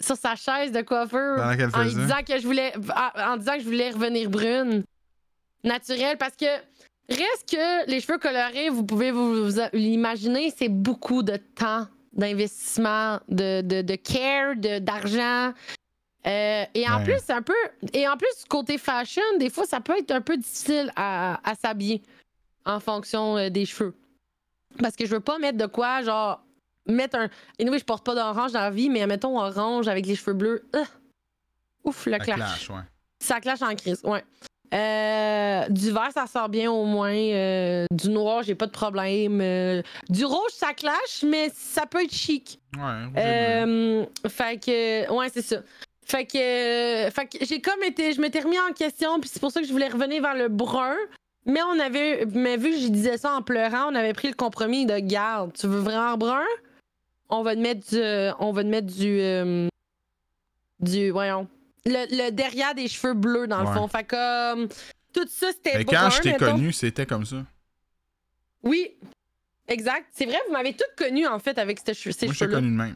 sur 0.05 0.15
sa 0.17 0.35
chaise 0.35 0.71
de 0.71 0.81
coiffeur. 0.81 1.39
En 1.73 1.83
lui 1.83 1.93
disant 1.95 2.21
que 2.27 2.37
je 2.39 2.45
voulais 2.45 2.73
en, 2.95 3.33
en 3.33 3.37
disant 3.37 3.53
que 3.53 3.59
je 3.61 3.65
voulais 3.65 3.89
revenir 3.91 4.29
brune 4.29 4.83
naturelle 5.63 6.17
parce 6.17 6.35
que 6.35 6.45
reste 7.09 7.49
que 7.51 7.89
les 7.89 7.99
cheveux 8.01 8.17
colorés 8.17 8.69
vous 8.69 8.83
pouvez 8.83 9.11
vous, 9.11 9.49
vous 9.49 9.59
l'imaginer 9.73 10.53
c'est 10.55 10.69
beaucoup 10.69 11.23
de 11.23 11.37
temps 11.37 11.87
d'investissement 12.13 13.19
de, 13.29 13.61
de, 13.61 13.81
de 13.81 13.95
care 13.95 14.55
de 14.55 14.79
d'argent 14.79 15.53
Euh, 16.27 16.65
et 16.73 16.89
en 16.89 16.97
Ouais. 16.97 17.03
plus 17.03 17.29
un 17.29 17.43
peu 17.43 17.53
et 17.93 18.07
en 18.07 18.17
plus 18.17 18.33
côté 18.49 18.79
fashion 18.79 19.21
des 19.37 19.51
fois 19.51 19.65
ça 19.67 19.79
peut 19.79 19.95
être 19.99 20.09
un 20.09 20.21
peu 20.21 20.35
difficile 20.37 20.91
à, 20.95 21.39
à 21.47 21.53
s'habiller 21.53 22.01
en 22.65 22.79
fonction 22.79 23.37
euh, 23.37 23.49
des 23.51 23.65
cheveux 23.67 23.93
parce 24.81 24.95
que 24.95 25.05
je 25.05 25.11
veux 25.11 25.19
pas 25.19 25.37
mettre 25.37 25.59
de 25.59 25.67
quoi 25.67 26.01
genre 26.01 26.41
mettre 26.87 27.17
un 27.17 27.29
et 27.59 27.69
oui 27.69 27.79
je 27.79 27.85
porte 27.85 28.05
pas 28.05 28.15
d'orange 28.15 28.51
dans 28.51 28.59
la 28.59 28.71
vie 28.71 28.89
mais 28.89 29.05
mettons 29.07 29.39
orange 29.39 29.87
avec 29.87 30.05
les 30.05 30.15
cheveux 30.15 30.33
bleus 30.33 30.63
euh, 30.75 30.83
ouf 31.83 32.05
le 32.05 32.13
Ça 32.13 32.19
clash 32.19 32.37
clash, 32.37 32.69
ouais. 32.69 32.83
ça 33.19 33.39
clash 33.39 33.61
en 33.61 33.75
crise, 33.75 34.01
ouais. 34.03 34.23
Euh, 34.73 35.69
du 35.69 35.91
vert, 35.91 36.09
ça 36.13 36.25
sort 36.27 36.49
bien 36.49 36.71
au 36.71 36.85
moins. 36.85 37.13
Euh, 37.13 37.85
du 37.91 38.09
noir, 38.09 38.43
j'ai 38.43 38.55
pas 38.55 38.65
de 38.65 38.71
problème. 38.71 39.39
Euh, 39.41 39.81
du 40.09 40.25
rouge, 40.25 40.51
ça 40.51 40.73
clash, 40.73 41.23
mais 41.23 41.51
ça 41.53 41.85
peut 41.85 42.03
être 42.03 42.13
chic. 42.13 42.59
Ouais, 42.77 44.07
fait 44.27 44.59
que, 44.59 45.11
ouais, 45.11 45.29
c'est 45.29 45.43
ça. 45.43 45.57
Fait 46.05 46.25
que, 46.25 47.09
fait 47.11 47.25
que 47.27 47.45
j'ai 47.45 47.61
comme 47.61 47.81
été, 47.83 48.13
je 48.13 48.21
m'étais 48.21 48.39
remis 48.41 48.59
en 48.59 48.73
question, 48.73 49.19
puis 49.19 49.29
c'est 49.31 49.39
pour 49.39 49.51
ça 49.51 49.61
que 49.61 49.67
je 49.67 49.71
voulais 49.71 49.87
revenir 49.87 50.21
vers 50.21 50.35
le 50.35 50.49
brun. 50.49 50.95
Mais 51.47 51.61
on 51.61 51.79
avait, 51.79 52.25
mais 52.33 52.57
vu 52.57 52.71
que 52.71 52.79
je 52.79 52.87
disais 52.87 53.17
ça 53.17 53.33
en 53.33 53.41
pleurant, 53.41 53.91
on 53.91 53.95
avait 53.95 54.13
pris 54.13 54.27
le 54.27 54.33
compromis 54.33 54.85
de 54.85 54.97
garde. 54.99 55.53
Tu 55.53 55.67
veux 55.67 55.79
vraiment 55.79 56.17
brun? 56.17 56.41
On 57.29 57.41
va 57.43 57.55
te 57.55 57.59
mettre 57.61 57.87
du, 57.89 57.97
euh, 57.97 58.31
on 58.39 58.51
va 58.51 58.63
te 58.63 58.67
mettre 58.67 58.87
du, 58.87 59.19
euh, 59.19 59.67
du, 60.79 61.09
voyons, 61.09 61.47
le, 61.85 62.05
le 62.25 62.31
derrière 62.31 62.75
des 62.75 62.87
cheveux 62.87 63.13
bleus 63.13 63.47
dans 63.47 63.61
le 63.61 63.67
Ouais. 63.67 63.73
fond. 63.73 63.87
Fait 63.87 64.11
euh, 64.13 64.67
tout 65.13 65.27
ça 65.29 65.47
c'était 65.51 65.77
Mais 65.79 65.85
quand 65.85 66.09
je 66.11 66.21
t'ai 66.21 66.35
connu, 66.37 66.71
c'était 66.71 67.05
comme 67.05 67.25
ça. 67.25 67.43
Oui, 68.63 68.95
exact. 69.67 70.07
C'est 70.11 70.25
vrai, 70.25 70.37
vous 70.47 70.53
m'avez 70.53 70.73
toutes 70.73 70.95
connu 70.97 71.25
en 71.27 71.39
fait 71.39 71.57
avec 71.57 71.79
ces, 71.85 71.93
che- 71.93 72.11
ces 72.11 72.25
Moi, 72.27 72.33
je 72.33 72.39
t'ai 72.45 72.51
connu 72.51 72.69
de 72.69 72.75
même. 72.75 72.95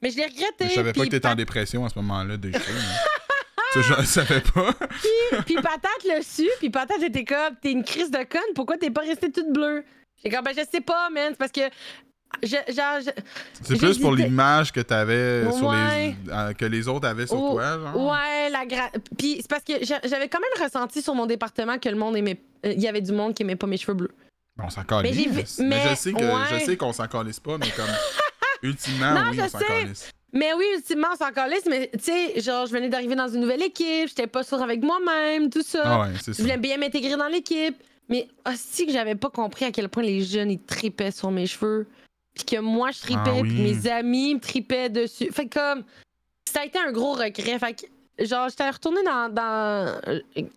Mais 0.00 0.12
je 0.12 0.16
l'ai 0.16 0.26
regretté. 0.26 0.68
Je 0.68 0.74
savais 0.74 0.92
pas 0.92 1.04
que 1.04 1.10
t'étais 1.10 1.26
en 1.26 1.34
dépression 1.34 1.84
à 1.84 1.88
ce 1.88 1.98
moment-là 1.98 2.36
des 2.36 2.52
cheveux. 2.52 2.78
hein. 2.78 2.94
Ça, 3.74 3.80
je 3.82 3.94
le 3.94 4.04
savais 4.04 4.40
pas. 4.40 4.72
Puis, 4.72 5.38
puis 5.44 5.54
Patate 5.56 6.04
le 6.04 6.22
su, 6.22 6.48
puis 6.60 6.70
Patate 6.70 7.02
était 7.02 7.24
comme, 7.24 7.56
t'es 7.60 7.72
une 7.72 7.82
crise 7.82 8.08
de 8.12 8.18
conne, 8.22 8.40
pourquoi 8.54 8.78
t'es 8.78 8.90
pas 8.92 9.00
restée 9.00 9.32
toute 9.32 9.52
bleue? 9.52 9.84
J'ai 10.22 10.30
comme, 10.30 10.44
ben 10.44 10.54
je 10.56 10.62
sais 10.70 10.80
pas, 10.80 11.10
man, 11.10 11.30
c'est 11.30 11.36
parce 11.36 11.50
que. 11.50 11.62
C'est 13.62 13.76
plus 13.78 13.98
pour 13.98 14.12
l'image 14.14 14.72
que 14.72 14.80
t'avais 14.80 15.50
sur 15.52 15.72
les 15.72 16.14
euh, 16.30 16.52
que 16.52 16.64
les 16.64 16.86
autres 16.88 17.06
avaient 17.08 17.26
sur 17.26 17.40
Oh, 17.40 17.52
toi, 17.54 17.78
genre. 17.78 17.96
Ouais, 18.12 18.50
la 18.50 18.66
gra... 18.66 18.90
Puis 19.16 19.36
c'est 19.40 19.48
parce 19.48 19.64
que 19.64 19.84
j'a- 19.84 20.00
j'avais 20.04 20.28
quand 20.28 20.38
même 20.40 20.64
ressenti 20.64 21.02
sur 21.02 21.14
mon 21.14 21.26
département 21.26 21.78
que 21.78 21.88
le 21.88 21.96
monde 21.96 22.16
aimait. 22.16 22.40
euh, 22.66 22.72
Il 22.76 22.80
y 22.80 22.88
avait 22.88 23.00
du 23.00 23.12
monde 23.12 23.34
qui 23.34 23.42
aimait 23.42 23.56
pas 23.56 23.66
mes 23.66 23.76
cheveux 23.76 23.94
bleus. 23.94 24.10
On 24.62 24.70
s'en 24.70 24.82
calisse. 24.84 25.58
Mais 25.60 25.80
je 25.90 25.94
sais 25.94 26.12
que 26.12 26.18
ouais. 26.18 26.58
je 26.60 26.64
sais 26.64 26.76
qu'on 26.76 26.92
s'en 26.92 27.06
calisse 27.08 27.40
pas, 27.40 27.58
mais 27.58 27.70
comme 27.70 27.86
ultimement, 28.62 29.14
Non, 29.14 29.30
oui, 29.30 29.38
on 29.42 29.48
s'en 29.48 29.58
calisse. 29.58 30.10
Mais 30.32 30.52
oui, 30.52 30.64
ultimement, 30.76 31.08
on 31.12 31.16
s'en 31.16 31.30
calisse, 31.32 31.64
mais 31.68 31.90
tu 31.94 32.00
sais, 32.04 32.40
genre, 32.40 32.66
je 32.66 32.72
venais 32.72 32.88
d'arriver 32.90 33.14
dans 33.14 33.28
une 33.28 33.40
nouvelle 33.40 33.62
équipe, 33.62 34.08
j'étais 34.08 34.26
pas 34.26 34.42
sûre 34.42 34.60
avec 34.62 34.82
moi-même, 34.82 35.48
tout 35.48 35.62
ça. 35.62 35.82
Ah 35.84 36.00
ouais, 36.02 36.08
Je 36.26 36.32
ça. 36.32 36.42
voulais 36.42 36.58
bien 36.58 36.76
m'intégrer 36.76 37.16
dans 37.16 37.28
l'équipe. 37.28 37.76
Mais 38.10 38.26
aussi 38.50 38.86
que 38.86 38.92
j'avais 38.92 39.14
pas 39.14 39.28
compris 39.30 39.66
à 39.66 39.70
quel 39.70 39.88
point 39.90 40.02
les 40.02 40.22
jeunes, 40.22 40.50
ils 40.50 40.60
tripaient 40.62 41.10
sur 41.10 41.30
mes 41.30 41.46
cheveux. 41.46 41.86
Puis 42.38 42.46
que 42.56 42.60
moi, 42.60 42.90
je 42.92 43.00
tripais, 43.00 43.20
Ah 43.26 43.34
oui. 43.34 43.48
puis 43.48 43.62
mes 43.62 43.90
amis 43.90 44.34
me 44.36 44.40
tripaient 44.40 44.88
dessus. 44.88 45.30
Fait 45.32 45.46
que 45.48 45.58
comme, 45.58 45.84
ça 46.48 46.60
a 46.60 46.64
été 46.64 46.78
un 46.78 46.92
gros 46.92 47.12
regret. 47.14 47.58
Fait 47.58 47.74
que, 47.74 48.24
genre, 48.24 48.48
j'étais 48.48 48.70
retournée 48.70 49.02
dans, 49.02 49.28
dans... 49.28 50.00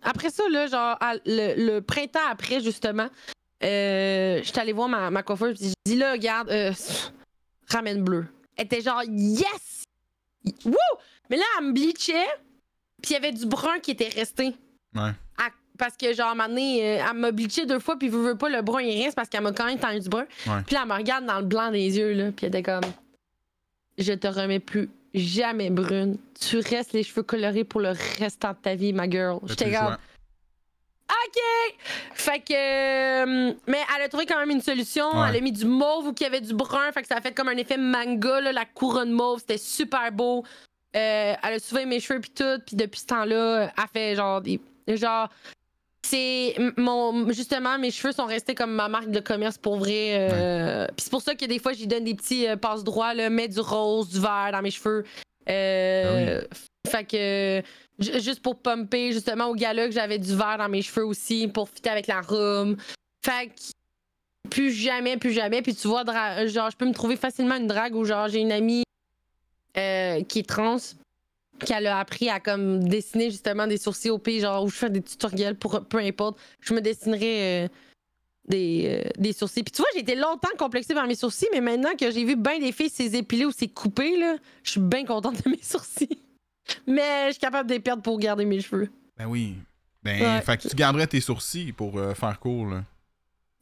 Après 0.02 0.30
ça, 0.30 0.44
là, 0.48 0.66
genre, 0.68 0.96
à- 1.00 1.16
le, 1.26 1.74
le 1.74 1.80
printemps 1.82 2.20
après, 2.30 2.60
justement, 2.60 3.08
euh, 3.64 4.40
j'étais 4.42 4.60
allée 4.60 4.72
voir 4.72 4.88
ma, 4.88 5.10
ma 5.10 5.22
coiffeuse, 5.24 5.58
puis 5.58 5.68
j'ai 5.68 5.92
dit, 5.94 5.98
là, 5.98 6.12
regarde, 6.12 6.48
euh, 6.50 6.72
ramène 7.68 8.02
bleu. 8.04 8.26
Elle 8.56 8.66
était 8.66 8.80
genre, 8.80 9.02
yes! 9.08 9.82
Wouh! 10.64 10.74
Mais 11.30 11.36
là, 11.36 11.44
elle 11.58 11.66
me 11.66 11.72
bleachait, 11.72 12.26
puis 13.02 13.10
il 13.10 13.14
y 13.14 13.16
avait 13.16 13.32
du 13.32 13.46
brun 13.46 13.78
qui 13.80 13.90
était 13.92 14.08
resté. 14.08 14.54
Ouais. 14.94 15.10
À- 15.38 15.50
parce 15.82 15.96
que, 15.96 16.14
genre, 16.14 16.36
à 16.38 16.46
euh, 16.46 17.00
elle 17.10 17.16
m'a 17.16 17.32
bleaché 17.32 17.66
deux 17.66 17.80
fois, 17.80 17.98
puis 17.98 18.08
veut, 18.08 18.22
veut 18.22 18.36
pas, 18.36 18.48
le 18.48 18.62
brun, 18.62 18.82
il 18.82 19.02
reste 19.02 19.16
parce 19.16 19.28
qu'elle 19.28 19.42
m'a 19.42 19.50
quand 19.50 19.66
même 19.66 19.80
tendu 19.80 19.98
du 19.98 20.08
brun. 20.08 20.26
Ouais. 20.46 20.62
Puis 20.64 20.76
là, 20.76 20.82
elle 20.84 20.88
me 20.88 20.94
regarde 20.94 21.26
dans 21.26 21.40
le 21.40 21.44
blanc 21.44 21.72
des 21.72 21.98
yeux, 21.98 22.12
là, 22.12 22.30
puis 22.30 22.46
elle 22.46 22.54
était 22.54 22.62
comme 22.62 22.84
Je 23.98 24.12
te 24.12 24.28
remets 24.28 24.60
plus 24.60 24.88
jamais 25.12 25.70
brune. 25.70 26.18
Tu 26.38 26.58
restes 26.58 26.92
les 26.92 27.02
cheveux 27.02 27.24
colorés 27.24 27.64
pour 27.64 27.80
le 27.80 27.94
restant 28.20 28.50
de 28.50 28.58
ta 28.62 28.76
vie, 28.76 28.92
ma 28.92 29.10
girl. 29.10 29.40
J'étais 29.46 29.72
comme. 29.72 29.94
OK! 31.10 31.74
Fait 32.14 32.38
que. 32.38 32.52
euh, 32.52 33.52
mais 33.66 33.80
elle 33.96 34.02
a 34.02 34.08
trouvé 34.08 34.24
quand 34.24 34.38
même 34.38 34.50
une 34.50 34.62
solution. 34.62 35.06
Ouais. 35.20 35.30
Elle 35.30 35.36
a 35.38 35.40
mis 35.40 35.50
du 35.50 35.64
mauve 35.64 36.06
ou 36.06 36.12
qu'il 36.12 36.26
y 36.26 36.28
avait 36.28 36.40
du 36.40 36.54
brun. 36.54 36.92
Fait 36.92 37.02
que 37.02 37.08
ça 37.08 37.16
a 37.16 37.20
fait 37.20 37.32
comme 37.32 37.48
un 37.48 37.56
effet 37.56 37.76
manga, 37.76 38.40
là, 38.40 38.52
la 38.52 38.66
couronne 38.66 39.10
mauve. 39.10 39.40
C'était 39.40 39.58
super 39.58 40.12
beau. 40.12 40.44
Euh, 40.94 41.34
elle 41.42 41.54
a 41.54 41.58
soulevé 41.58 41.86
mes 41.86 41.98
cheveux 41.98 42.20
puis 42.20 42.30
tout. 42.30 42.62
Puis 42.64 42.76
depuis 42.76 43.00
ce 43.00 43.06
temps-là, 43.06 43.72
elle 43.76 43.84
fait 43.92 44.14
genre 44.14 44.40
des. 44.40 44.60
Genre. 44.86 45.28
C'est 46.04 46.56
mon 46.76 47.30
justement 47.32 47.78
mes 47.78 47.90
cheveux 47.90 48.12
sont 48.12 48.26
restés 48.26 48.54
comme 48.54 48.72
ma 48.72 48.88
marque 48.88 49.10
de 49.10 49.20
commerce 49.20 49.56
pour 49.56 49.76
vrai. 49.76 50.16
euh, 50.32 50.86
Puis 50.88 51.04
c'est 51.04 51.10
pour 51.10 51.22
ça 51.22 51.34
que 51.34 51.44
des 51.44 51.58
fois 51.58 51.72
j'y 51.72 51.86
donne 51.86 52.04
des 52.04 52.14
petits 52.14 52.46
euh, 52.48 52.56
passe 52.56 52.82
droits 52.84 53.14
là, 53.14 53.30
mets 53.30 53.48
du 53.48 53.60
rose, 53.60 54.08
du 54.08 54.20
vert 54.20 54.50
dans 54.52 54.62
mes 54.62 54.70
cheveux. 54.72 55.04
Euh, 55.48 56.42
Fait 56.88 57.04
que 57.04 57.62
Ju- 57.98 58.20
juste 58.20 58.40
pour 58.42 58.58
pumper 58.58 59.12
justement 59.12 59.46
au 59.46 59.54
gala 59.54 59.86
que 59.86 59.92
j'avais 59.92 60.18
du 60.18 60.34
vert 60.34 60.56
dans 60.58 60.68
mes 60.68 60.82
cheveux 60.82 61.06
aussi 61.06 61.46
pour 61.46 61.68
fitter 61.68 61.90
avec 61.90 62.06
la 62.08 62.20
robe. 62.20 62.76
Fait 63.24 63.46
que 63.48 64.48
plus 64.50 64.72
jamais, 64.72 65.16
plus 65.18 65.30
jamais. 65.32 65.62
Puis 65.62 65.74
tu 65.74 65.86
vois, 65.88 66.02
genre, 66.46 66.70
je 66.70 66.76
peux 66.76 66.86
me 66.86 66.94
trouver 66.94 67.16
facilement 67.16 67.54
une 67.54 67.68
drague 67.68 67.94
où 67.94 68.04
genre 68.04 68.28
j'ai 68.28 68.40
une 68.40 68.50
amie 68.50 68.82
euh, 69.76 70.22
qui 70.24 70.40
est 70.40 70.48
trans 70.48 70.78
qu'elle 71.64 71.86
a 71.86 71.98
appris 71.98 72.28
à 72.28 72.40
comme 72.40 72.86
dessiner 72.88 73.30
justement 73.30 73.66
des 73.66 73.78
sourcils 73.78 74.10
au 74.10 74.18
pays, 74.18 74.40
genre 74.40 74.64
où 74.64 74.68
je 74.68 74.76
fais 74.76 74.90
des 74.90 75.02
tutoriels 75.02 75.56
pour 75.56 75.84
peu 75.86 75.98
importe. 75.98 76.38
Je 76.60 76.74
me 76.74 76.80
dessinerais 76.80 77.64
euh, 77.64 77.68
des, 78.48 79.02
euh, 79.04 79.10
des 79.18 79.32
sourcils. 79.32 79.62
Puis 79.62 79.72
tu 79.72 79.78
vois, 79.82 79.88
j'ai 79.94 80.00
été 80.00 80.14
longtemps 80.14 80.48
complexée 80.58 80.94
par 80.94 81.06
mes 81.06 81.14
sourcils, 81.14 81.48
mais 81.52 81.60
maintenant 81.60 81.94
que 81.98 82.10
j'ai 82.10 82.24
vu 82.24 82.36
bien 82.36 82.58
des 82.58 82.72
filles 82.72 82.90
s'es 82.90 83.16
épilées 83.16 83.46
ou 83.46 83.52
coupé, 83.74 84.16
là, 84.18 84.36
je 84.62 84.70
suis 84.72 84.80
bien 84.80 85.04
contente 85.04 85.44
de 85.44 85.50
mes 85.50 85.58
sourcils. 85.62 86.18
Mais 86.86 87.26
je 87.28 87.32
suis 87.32 87.40
capable 87.40 87.68
de 87.68 87.74
les 87.74 87.80
perdre 87.80 88.02
pour 88.02 88.18
garder 88.18 88.44
mes 88.44 88.60
cheveux. 88.60 88.88
Ben 89.16 89.26
oui. 89.26 89.54
Ben, 90.02 90.20
Ouais. 90.20 90.40
fait 90.42 90.56
que 90.56 90.68
tu 90.68 90.74
garderais 90.76 91.06
tes 91.06 91.20
sourcils 91.20 91.72
pour 91.72 91.96
euh, 91.98 92.14
faire 92.14 92.38
court, 92.40 92.66
là. 92.66 92.82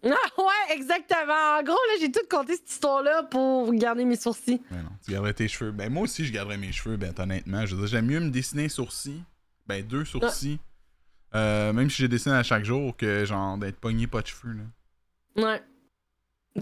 Ah 0.05 0.31
ouais, 0.39 0.75
exactement. 0.77 1.59
En 1.59 1.63
gros, 1.63 1.75
là, 1.75 1.95
j'ai 2.01 2.11
tout 2.11 2.21
compté 2.31 2.57
cette 2.57 2.71
histoire-là 2.71 3.25
pour 3.25 3.73
garder 3.75 4.05
mes 4.05 4.17
sourcils. 4.17 4.61
Ben 4.71 4.83
non, 4.83 4.91
tu 5.05 5.11
garderais 5.13 5.35
tes 5.35 5.47
cheveux. 5.49 5.73
Ben 5.73 5.93
moi 5.93 6.05
aussi, 6.05 6.25
je 6.25 6.33
garderais 6.33 6.57
mes 6.57 6.73
cheveux, 6.73 6.97
ben 6.97 7.13
honnêtement. 7.19 7.67
Je 7.67 7.75
veux 7.75 7.83
dire, 7.83 7.89
j'aime 7.91 8.07
mieux 8.07 8.21
me 8.21 8.31
dessiner 8.31 8.65
un 8.65 8.69
sourcil, 8.71 9.23
ben 9.67 9.85
deux 9.87 10.05
sourcils, 10.07 10.59
euh, 11.35 11.73
même 11.75 11.91
si 11.91 11.99
j'ai 12.03 12.09
dessiné 12.09 12.35
à 12.35 12.43
chaque 12.43 12.65
jour, 12.65 12.97
que 12.97 13.25
genre 13.27 13.59
d'être 13.59 13.77
pogné 13.79 14.07
pas 14.07 14.23
de 14.23 14.27
cheveux, 14.29 14.55
là. 14.55 15.43
Ouais. 15.45 15.63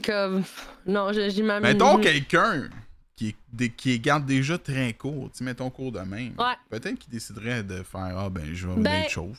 Comme. 0.05 0.43
Non, 0.87 1.13
je- 1.13 1.31
j'ai 1.31 1.43
ma 1.43 1.61
Mettons 1.61 1.99
quelqu'un 1.99 2.69
qui, 3.17 3.35
est- 3.61 3.69
qui 3.77 3.99
garde 4.01 4.27
déjà 4.27 4.59
très 4.59 4.93
court, 4.95 5.31
tu 5.31 5.39
sais, 5.39 5.45
mettons 5.45 5.71
court 5.71 5.93
de 5.93 6.01
même. 6.01 6.35
Ouais. 6.39 6.55
Peut-être 6.71 6.99
qu'il 6.99 7.11
déciderait 7.11 7.63
de 7.63 7.83
faire 7.83 8.19
Ah 8.19 8.29
ben 8.29 8.53
je 8.53 8.67
vais 8.69 8.75
Ben, 8.83 9.03
être 9.05 9.11
chauve. 9.11 9.39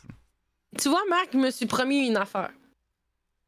Tu 0.78 0.90
vois, 0.90 1.02
Marc, 1.10 1.30
je 1.34 1.38
me 1.38 1.52
suis 1.52 1.66
promis 1.66 2.08
une 2.08 2.18
affaire. 2.18 2.52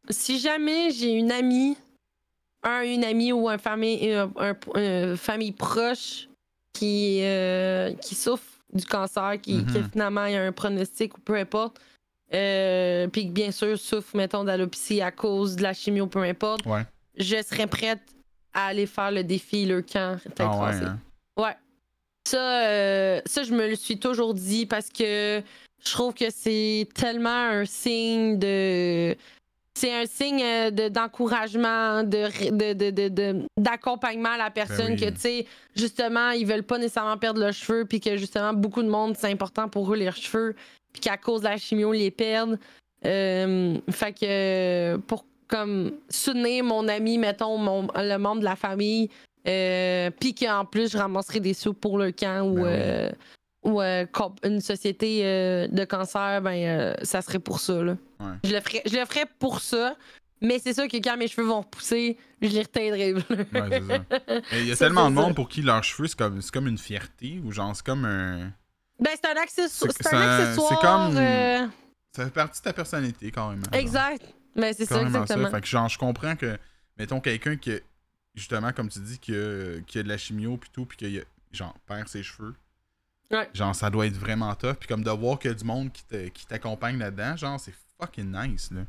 Si 0.09 0.39
jamais 0.39 0.91
j'ai 0.91 1.11
une 1.11 1.31
amie, 1.31 1.77
un, 2.63 2.81
une 2.81 3.03
amie 3.03 3.31
ou 3.31 3.47
un 3.49 3.57
famille, 3.57 4.11
un, 4.11 4.31
un- 4.37 4.57
un 4.75 5.15
famille 5.15 5.51
proche 5.51 6.27
qui, 6.73 7.19
euh, 7.21 7.93
qui 7.95 8.15
souffre 8.15 8.43
du 8.73 8.85
cancer, 8.85 9.39
qui, 9.41 9.65
qui 9.65 9.83
finalement 9.91 10.21
a 10.21 10.27
un 10.39 10.51
pronostic 10.51 11.17
ou 11.17 11.21
peu 11.21 11.35
importe, 11.35 11.79
euh, 12.33 13.07
puis 13.07 13.27
que 13.27 13.31
bien 13.31 13.51
sûr 13.51 13.77
souffre, 13.77 14.15
mettons, 14.15 14.43
d'alopécie 14.43 15.01
à 15.01 15.11
cause 15.11 15.55
de 15.57 15.63
la 15.63 15.73
chimio, 15.73 16.07
peu 16.07 16.23
importe, 16.23 16.65
Ouais. 16.65 16.83
je 17.17 17.41
serais 17.43 17.67
prête 17.67 17.99
à 18.53 18.67
aller 18.67 18.85
faire 18.85 19.11
le 19.11 19.23
défi, 19.23 19.65
le 19.65 19.81
camp, 19.81 20.17
tête 20.35 20.47
Ah 20.49 20.63
ouais, 20.65 20.85
hein. 20.85 20.99
Ouais. 21.37 21.55
Ça, 22.27 22.65
euh, 22.67 23.21
ça, 23.25 23.43
je 23.43 23.53
me 23.53 23.67
le 23.67 23.75
suis 23.75 23.97
toujours 23.99 24.33
dit 24.33 24.65
parce 24.65 24.89
que 24.89 25.41
je 25.83 25.91
trouve 25.91 26.13
que 26.13 26.29
c'est 26.29 26.87
tellement 26.95 27.29
un 27.49 27.65
signe 27.65 28.37
de. 28.39 29.15
C'est 29.73 29.93
un 29.93 30.05
signe 30.05 30.43
euh, 30.43 30.69
de- 30.71 30.89
d'encouragement, 30.89 32.03
de, 32.03 32.49
de, 32.51 32.73
de, 32.73 32.89
de- 32.91 33.07
de- 33.07 33.45
d'accompagnement 33.57 34.31
à 34.31 34.37
la 34.37 34.51
personne 34.51 34.95
Ben 34.95 34.99
oui. 34.99 35.05
que, 35.07 35.09
tu 35.11 35.19
sais, 35.21 35.45
justement, 35.75 36.31
ils 36.31 36.45
veulent 36.45 36.63
pas 36.63 36.77
nécessairement 36.77 37.17
perdre 37.17 37.39
leurs 37.39 37.53
cheveux, 37.53 37.85
puis 37.85 37.99
que, 38.01 38.17
justement, 38.17 38.53
beaucoup 38.53 38.83
de 38.83 38.89
monde, 38.89 39.15
c'est 39.17 39.31
important 39.31 39.69
pour 39.69 39.93
eux, 39.93 39.97
leurs 39.97 40.15
cheveux, 40.15 40.55
puis 40.91 40.99
qu'à 41.01 41.17
cause 41.17 41.41
de 41.41 41.45
la 41.47 41.57
chimio, 41.57 41.93
ils 41.93 41.99
les 41.99 42.11
perdent. 42.11 42.59
Euh, 43.05 43.77
fait 43.89 44.13
que, 44.13 44.97
pour 45.07 45.25
comme 45.47 45.91
soutenir 46.09 46.63
mon 46.63 46.87
ami, 46.87 47.17
mettons, 47.17 47.57
mon, 47.57 47.87
le 47.95 48.17
membre 48.17 48.39
de 48.41 48.45
la 48.45 48.55
famille, 48.55 49.09
euh, 49.47 50.09
puis 50.19 50.35
qu'en 50.35 50.65
plus, 50.65 50.91
je 50.91 50.97
ramasserai 50.97 51.39
des 51.39 51.53
sous 51.53 51.73
pour 51.73 51.97
le 51.97 52.11
camp 52.11 52.41
ou, 52.45 52.55
Ben 52.55 52.61
oui. 52.61 52.69
euh, 52.71 53.09
ou 53.63 53.81
euh, 53.81 54.05
une 54.43 54.59
société 54.61 55.21
euh, 55.25 55.67
de 55.67 55.83
cancer, 55.85 56.41
ben, 56.41 56.51
euh, 56.51 56.95
ça 57.03 57.21
serait 57.21 57.39
pour 57.39 57.59
ça. 57.59 57.81
Là. 57.83 57.95
Ouais. 58.19 58.33
Je, 58.43 58.53
le 58.53 58.59
ferais, 58.61 58.81
je 58.85 58.97
le 58.97 59.05
ferais 59.05 59.25
pour 59.39 59.61
ça, 59.61 59.95
mais 60.41 60.57
c'est 60.59 60.73
sûr 60.73 60.87
que 60.87 60.97
quand 60.97 61.15
mes 61.17 61.27
cheveux 61.27 61.45
vont 61.47 61.61
repousser, 61.61 62.17
je 62.41 62.47
les. 62.47 63.13
Ouais, 63.13 63.21
ça. 63.87 64.35
Et 64.55 64.61
Il 64.61 64.67
y 64.67 64.71
a 64.71 64.75
Ça, 64.75 64.85
tellement 64.85 65.11
de 65.11 65.15
ça. 65.15 65.21
monde 65.21 65.35
pour 65.35 65.47
qui 65.49 65.61
leurs 65.61 65.83
cheveux, 65.83 66.07
c'est 66.07 66.17
comme, 66.17 66.41
c'est 66.41 66.51
comme 66.51 66.67
une 66.67 66.77
fierté, 66.79 67.39
ou 67.45 67.51
genre, 67.51 67.75
c'est 67.75 67.85
comme 67.85 68.05
un. 68.05 68.51
ben, 68.99 69.11
c'est 69.15 69.25
un, 69.29 69.41
accessoire. 69.41 69.91
C'est- 69.91 70.03
C'est 70.03 70.09
c'est 70.09 70.15
un 70.15 70.19
un- 70.21 70.39
accessoire. 70.39 70.69
c'est 70.69 70.87
comme- 70.87 71.71
Ça 72.15 72.25
fait 72.25 72.31
partie 72.31 72.59
de 72.61 72.63
ta 72.63 72.73
personnalité, 72.73 73.31
carrément. 73.31 73.63
genre. 73.63 73.75
exact. 73.79 74.25
Ben, 74.55 74.73
c'est 74.75 74.85
ça, 74.85 75.01
exactement. 75.01 75.49
Fait 75.51 75.61
que 75.61 75.67
genre, 75.67 75.87
je 75.87 75.97
comprends 75.97 76.35
que, 76.35 76.57
mettons, 76.97 77.21
quelqu'un 77.21 77.55
qui, 77.55 77.71
justement, 78.35 78.71
comme 78.73 78.89
tu 78.89 78.99
dis, 78.99 79.19
qui 79.19 79.33
a, 79.35 79.79
qui 79.85 79.99
a 79.99 80.03
de 80.03 80.07
la 80.09 80.17
chimio 80.17 80.57
pis 80.57 80.69
tout, 80.71 80.85
pis 80.85 80.97
qui 80.97 81.19
a, 81.19 81.21
genre, 81.51 81.73
perd 81.87 82.07
ses 82.09 82.23
cheveux. 82.23 82.53
Ouais. 83.31 83.49
Genre, 83.53 83.73
ça 83.75 83.89
doit 83.89 84.07
être 84.07 84.17
vraiment 84.17 84.53
tough. 84.55 84.73
Puis 84.75 84.87
comme 84.87 85.03
de 85.03 85.09
voir 85.11 85.39
qu'il 85.39 85.51
y 85.51 85.53
a 85.53 85.57
du 85.57 85.63
monde 85.63 85.89
qui 85.91 86.45
t'accompagne 86.47 86.97
là-dedans, 86.99 87.35
genre, 87.37 87.59
c'est 87.59 87.73
fucking 87.99 88.31
nice, 88.31 88.69
là. 88.71 88.81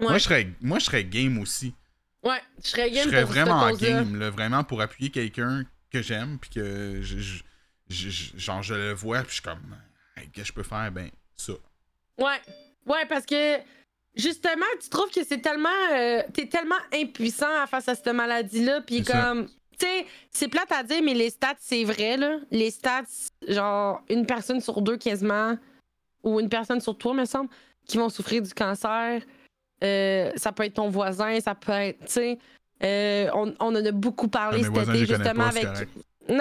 Ouais. 0.00 0.08
Moi, 0.08 0.18
je 0.18 0.24
serais, 0.24 0.48
moi, 0.60 0.78
je 0.80 0.84
serais 0.86 1.04
game 1.04 1.38
aussi. 1.38 1.74
Ouais, 2.22 2.40
je 2.62 2.68
serais 2.68 2.88
Je 2.88 2.94
game 2.94 3.04
serais 3.10 3.22
pour 3.22 3.30
vraiment 3.30 3.70
cette 3.70 3.80
game, 3.80 4.16
là, 4.16 4.30
vraiment 4.30 4.64
pour 4.64 4.80
appuyer 4.80 5.10
quelqu'un 5.10 5.64
que 5.92 6.02
j'aime, 6.02 6.38
puis 6.40 6.50
que 6.50 7.00
je, 7.02 7.18
je- 7.18 7.42
je- 7.88 8.10
je- 8.10 8.36
genre, 8.38 8.62
je 8.62 8.74
le 8.74 8.92
vois, 8.94 9.18
puis 9.20 9.28
je 9.28 9.34
suis 9.34 9.42
comme, 9.42 9.76
Hey, 10.16 10.28
qu'est-ce 10.30 10.46
que 10.46 10.48
je 10.48 10.52
peux 10.54 10.62
faire? 10.62 10.90
Ben, 10.90 11.10
ça. 11.36 11.52
Ouais. 12.18 12.40
Ouais, 12.86 13.04
parce 13.08 13.26
que 13.26 13.58
justement, 14.16 14.64
tu 14.82 14.88
trouves 14.88 15.10
que 15.10 15.24
c'est 15.24 15.40
tellement. 15.40 15.68
euh, 15.92 16.22
T'es 16.32 16.46
tellement 16.48 16.78
impuissant 16.92 17.66
face 17.68 17.88
à 17.88 17.94
cette 17.94 18.08
maladie-là. 18.08 18.80
Puis 18.82 19.04
ça. 19.04 19.34
Tu 19.78 19.86
sais, 19.86 20.06
c'est 20.30 20.48
plate 20.48 20.70
à 20.72 20.82
dire, 20.82 21.00
mais 21.02 21.14
les 21.14 21.30
stats, 21.30 21.54
c'est 21.58 21.84
vrai, 21.84 22.16
là. 22.16 22.38
Les 22.50 22.70
stats, 22.70 23.02
genre, 23.48 24.02
une 24.08 24.26
personne 24.26 24.60
sur 24.60 24.80
deux 24.82 24.96
quasiment, 24.96 25.56
ou 26.22 26.40
une 26.40 26.48
personne 26.48 26.80
sur 26.80 26.96
trois, 26.96 27.14
me 27.14 27.24
semble, 27.24 27.50
qui 27.86 27.98
vont 27.98 28.08
souffrir 28.08 28.42
du 28.42 28.52
cancer. 28.54 29.20
Euh, 29.82 30.30
ça 30.36 30.52
peut 30.52 30.64
être 30.64 30.74
ton 30.74 30.88
voisin, 30.88 31.38
ça 31.40 31.54
peut 31.54 31.72
être. 31.72 32.00
Tu 32.06 32.12
sais. 32.12 32.38
euh, 32.82 33.28
on, 33.34 33.54
on 33.60 33.66
en 33.66 33.84
a 33.84 33.90
beaucoup 33.92 34.26
Ah, 34.26 34.38
parlé 34.38 34.58
mes 34.68 34.74
cet 34.74 34.88
été, 34.88 35.06
justement, 35.06 35.44
avec. 35.44 35.66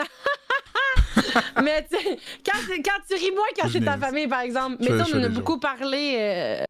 mais 1.62 1.86
tu 1.90 1.98
sais, 1.98 2.18
quand, 2.46 2.60
quand 2.84 3.00
tu 3.08 3.16
ris 3.16 3.32
moins 3.32 3.46
quand 3.60 3.68
c'est 3.70 3.82
ta 3.82 3.98
famille, 3.98 4.28
par 4.28 4.42
exemple. 4.42 4.78
Mais 4.80 4.92
on 4.92 5.18
en 5.20 5.24
a 5.24 5.30
beaucoup 5.30 5.60
parlé. 5.60 6.64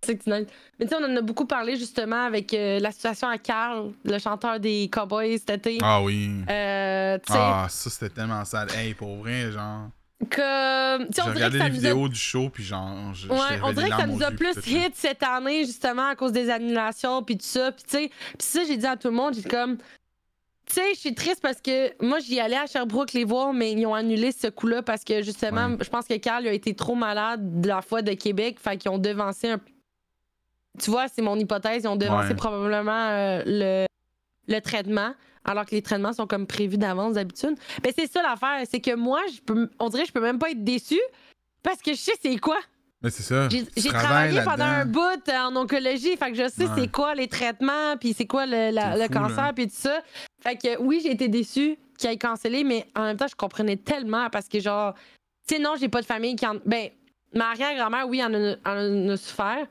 Euh, 0.00 0.06
c'est 0.06 0.16
que 0.18 0.24
tu 0.24 0.30
niaises. 0.30 0.46
Mais 0.78 0.86
tu 0.86 0.90
sais, 0.94 0.96
on 1.00 1.04
en 1.04 1.16
a 1.16 1.20
beaucoup 1.20 1.46
parlé 1.46 1.76
justement 1.76 2.24
avec 2.24 2.52
euh, 2.54 2.78
la 2.80 2.90
situation 2.92 3.28
à 3.28 3.38
Carl, 3.38 3.92
le 4.04 4.18
chanteur 4.18 4.60
des 4.60 4.88
Cowboys 4.92 5.38
cet 5.38 5.50
été. 5.66 5.78
Ah 5.82 6.02
oui. 6.02 6.30
Euh, 6.48 7.18
Ah, 7.30 7.66
ça, 7.68 7.90
c'était 7.90 8.10
tellement 8.10 8.44
sale. 8.44 8.68
Hey, 8.76 8.94
pour 8.94 9.16
vrai, 9.16 9.50
genre. 9.52 9.88
comme. 10.30 11.06
Tu 11.08 11.14
sais, 11.14 11.22
J'ai 11.24 11.30
regardé 11.30 11.58
les 11.58 11.64
a 11.64 11.68
vidéos 11.68 12.08
du 12.08 12.18
show, 12.18 12.48
puis 12.50 12.64
genre. 12.64 13.12
je- 13.14 13.28
Ouais, 13.28 13.60
on 13.62 13.72
dirait 13.72 13.90
que 13.90 13.96
ça 13.96 14.06
nous 14.06 14.22
a 14.22 14.30
plus 14.30 14.54
hit 14.66 14.94
cette 14.94 15.22
année, 15.22 15.64
justement, 15.64 16.08
à 16.08 16.16
cause 16.16 16.32
des 16.32 16.50
annulations, 16.50 17.22
puis 17.22 17.36
tout 17.36 17.46
ça. 17.46 17.72
Puis, 17.72 17.84
tu 17.84 17.90
sais, 17.90 18.08
puis 18.08 18.46
ça, 18.46 18.60
j'ai 18.64 18.76
dit 18.76 18.86
à 18.86 18.96
tout 18.96 19.08
le 19.08 19.14
monde, 19.14 19.34
j'ai 19.34 19.42
comme. 19.48 19.76
Tu 20.66 20.74
sais, 20.74 20.94
je 20.94 20.98
suis 20.98 21.14
triste 21.14 21.40
parce 21.40 21.62
que 21.62 21.92
moi, 22.04 22.18
j'y 22.18 22.38
allais 22.40 22.56
à 22.58 22.66
Sherbrooke 22.66 23.14
les 23.14 23.24
voir, 23.24 23.54
mais 23.54 23.72
ils 23.72 23.86
ont 23.86 23.94
annulé 23.94 24.32
ce 24.32 24.48
coup-là 24.48 24.82
parce 24.82 25.02
que, 25.02 25.22
justement, 25.22 25.68
Ouais. 25.68 25.76
je 25.80 25.88
pense 25.88 26.06
que 26.06 26.14
Carl 26.18 26.46
a 26.46 26.52
été 26.52 26.74
trop 26.74 26.94
malade 26.94 27.62
de 27.62 27.68
la 27.68 27.80
fois 27.80 28.02
de 28.02 28.12
Québec. 28.12 28.58
Fait 28.60 28.76
qu'ils 28.76 28.90
ont 28.90 28.98
devancé 28.98 29.48
un. 29.48 29.60
Tu 30.78 30.90
vois, 30.90 31.08
c'est 31.08 31.22
mon 31.22 31.36
hypothèse, 31.38 31.82
ils 31.84 31.88
ont 31.88 31.96
devancé 31.96 32.28
Ouais. 32.28 32.34
probablement 32.34 33.08
euh, 33.10 33.42
le, 33.46 33.86
le 34.52 34.60
traitement, 34.60 35.12
alors 35.44 35.64
que 35.66 35.72
les 35.72 35.82
traitements 35.82 36.12
sont 36.12 36.26
comme 36.26 36.46
prévus 36.46 36.78
d'avance 36.78 37.14
d'habitude. 37.14 37.56
Mais 37.84 37.92
c'est 37.96 38.10
ça 38.10 38.22
l'affaire, 38.22 38.64
c'est 38.70 38.80
que 38.80 38.94
moi, 38.94 39.20
je 39.34 39.40
peux, 39.40 39.70
on 39.78 39.88
dirait 39.88 40.02
que 40.02 40.08
je 40.08 40.12
peux 40.12 40.20
même 40.20 40.38
pas 40.38 40.50
être 40.50 40.64
déçue 40.64 41.00
parce 41.62 41.80
que 41.82 41.92
je 41.92 41.98
sais 41.98 42.12
c'est 42.22 42.36
quoi. 42.38 42.58
Mais 43.00 43.10
c'est 43.10 43.22
ça. 43.22 43.48
J'ai 43.48 43.64
travaillé 43.90 44.40
pendant 44.42 44.64
un 44.64 44.84
bout 44.84 45.30
en 45.32 45.54
oncologie, 45.54 46.16
fait 46.16 46.32
que 46.32 46.36
je 46.36 46.48
sais 46.48 46.64
Ouais. 46.66 46.70
c'est 46.76 46.88
quoi 46.90 47.14
les 47.14 47.28
traitements, 47.28 47.96
puis 48.00 48.12
c'est 48.12 48.26
quoi 48.26 48.44
le, 48.44 48.70
la- 48.72 48.94
C'est 48.96 48.98
le 48.98 49.04
fou, 49.04 49.12
cancer, 49.12 49.52
puis 49.54 49.68
tout 49.68 49.74
ça. 49.76 50.00
Fait 50.42 50.56
que 50.56 50.80
oui, 50.80 51.00
j'ai 51.02 51.12
été 51.12 51.28
déçue 51.28 51.76
qu'il 51.96 52.10
ait 52.10 52.16
cancellé, 52.18 52.64
mais 52.64 52.86
en 52.96 53.02
même 53.04 53.16
temps, 53.16 53.28
je 53.28 53.36
comprenais 53.36 53.76
tellement 53.76 54.28
parce 54.30 54.48
que 54.48 54.58
genre, 54.58 54.94
tu 55.48 55.54
sais, 55.54 55.60
non, 55.60 55.74
j'ai 55.78 55.88
pas 55.88 56.00
de 56.00 56.06
famille 56.06 56.34
qui 56.34 56.44
en. 56.46 56.56
Ben, 56.66 56.88
ma 57.34 57.50
arrière-grand-mère, 57.50 58.08
oui, 58.08 58.22
en 58.24 58.34
a, 58.34 58.54
en 58.66 59.08
a 59.10 59.16
souffert. 59.16 59.64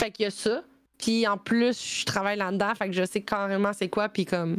Fait 0.00 0.10
qu'il 0.10 0.24
y 0.24 0.26
a 0.26 0.30
ça. 0.30 0.62
Puis 0.98 1.26
en 1.26 1.36
plus, 1.38 2.00
je 2.00 2.04
travaille 2.04 2.36
là-dedans, 2.38 2.72
fait 2.74 2.86
que 2.88 2.92
je 2.94 3.04
sais 3.04 3.20
carrément 3.20 3.72
c'est 3.72 3.88
quoi, 3.88 4.08
puis 4.08 4.24
comme. 4.24 4.58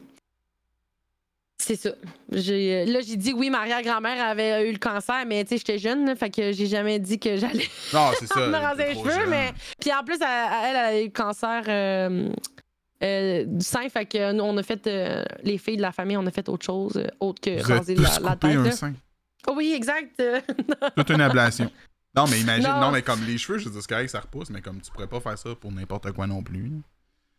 C'est 1.61 1.75
ça. 1.75 1.89
J'ai, 2.31 2.85
là, 2.85 3.01
j'ai 3.01 3.17
dit 3.17 3.33
oui, 3.33 3.49
ma 3.49 3.59
arrière-grand-mère 3.59 4.23
avait 4.25 4.69
eu 4.69 4.71
le 4.71 4.77
cancer, 4.77 5.25
mais 5.27 5.43
tu 5.43 5.49
sais, 5.49 5.57
j'étais 5.57 5.77
jeune, 5.77 6.05
là, 6.05 6.15
fait 6.15 6.29
que 6.29 6.53
j'ai 6.53 6.67
jamais 6.67 6.99
dit 6.99 7.19
que 7.19 7.35
j'allais 7.35 7.67
Non, 7.93 8.11
c'est 8.17 8.27
ça. 8.27 8.39
me 8.47 8.55
raser 8.55 8.85
les 8.87 8.93
cheveux, 8.95 9.11
jeune. 9.11 9.29
mais. 9.29 9.51
Puis 9.79 9.91
en 9.93 10.03
plus, 10.05 10.15
elle, 10.21 10.27
elle, 10.63 10.69
elle 10.69 10.75
a 10.77 10.99
eu 11.01 11.05
le 11.05 11.11
cancer 11.11 11.63
euh, 11.67 12.29
euh, 13.03 13.43
du 13.45 13.65
sein, 13.65 13.89
fait 13.89 14.05
que 14.05 14.31
nous, 14.31 14.43
on 14.45 14.55
a 14.57 14.63
fait. 14.63 14.87
euh, 14.87 15.25
les 15.43 15.57
filles 15.57 15.75
de 15.77 15.81
la 15.81 15.91
famille, 15.91 16.15
on 16.15 16.25
a 16.25 16.31
fait 16.31 16.47
autre 16.47 16.65
chose, 16.65 16.93
euh, 16.95 17.07
autre 17.19 17.41
que 17.41 17.61
Vous 17.61 17.73
raser 17.73 17.95
la, 17.95 18.09
la 18.21 18.35
tête. 18.37 18.55
un 18.55 18.71
sein. 18.71 18.93
Oh 19.47 19.53
oui, 19.57 19.73
exact. 19.75 20.17
euh, 20.21 20.39
Toute 20.95 21.09
une 21.09 21.21
ablation. 21.21 21.69
Non, 22.15 22.25
mais 22.27 22.39
imagine, 22.39 22.67
Non. 22.69 22.79
non. 22.81 22.91
mais 22.91 23.01
comme 23.01 23.23
les 23.25 23.37
cheveux, 23.37 23.59
je 23.59 23.65
veux 23.65 23.71
dire, 23.71 23.81
c'est 23.81 23.89
correct, 23.89 24.09
ça 24.09 24.19
repousse, 24.19 24.49
mais 24.49 24.61
comme 24.61 24.81
tu 24.81 24.91
pourrais 24.91 25.07
pas 25.07 25.19
faire 25.19 25.37
ça 25.37 25.55
pour 25.55 25.71
n'importe 25.71 26.11
quoi 26.11 26.25
non 26.27 26.41
plus. 26.43 26.71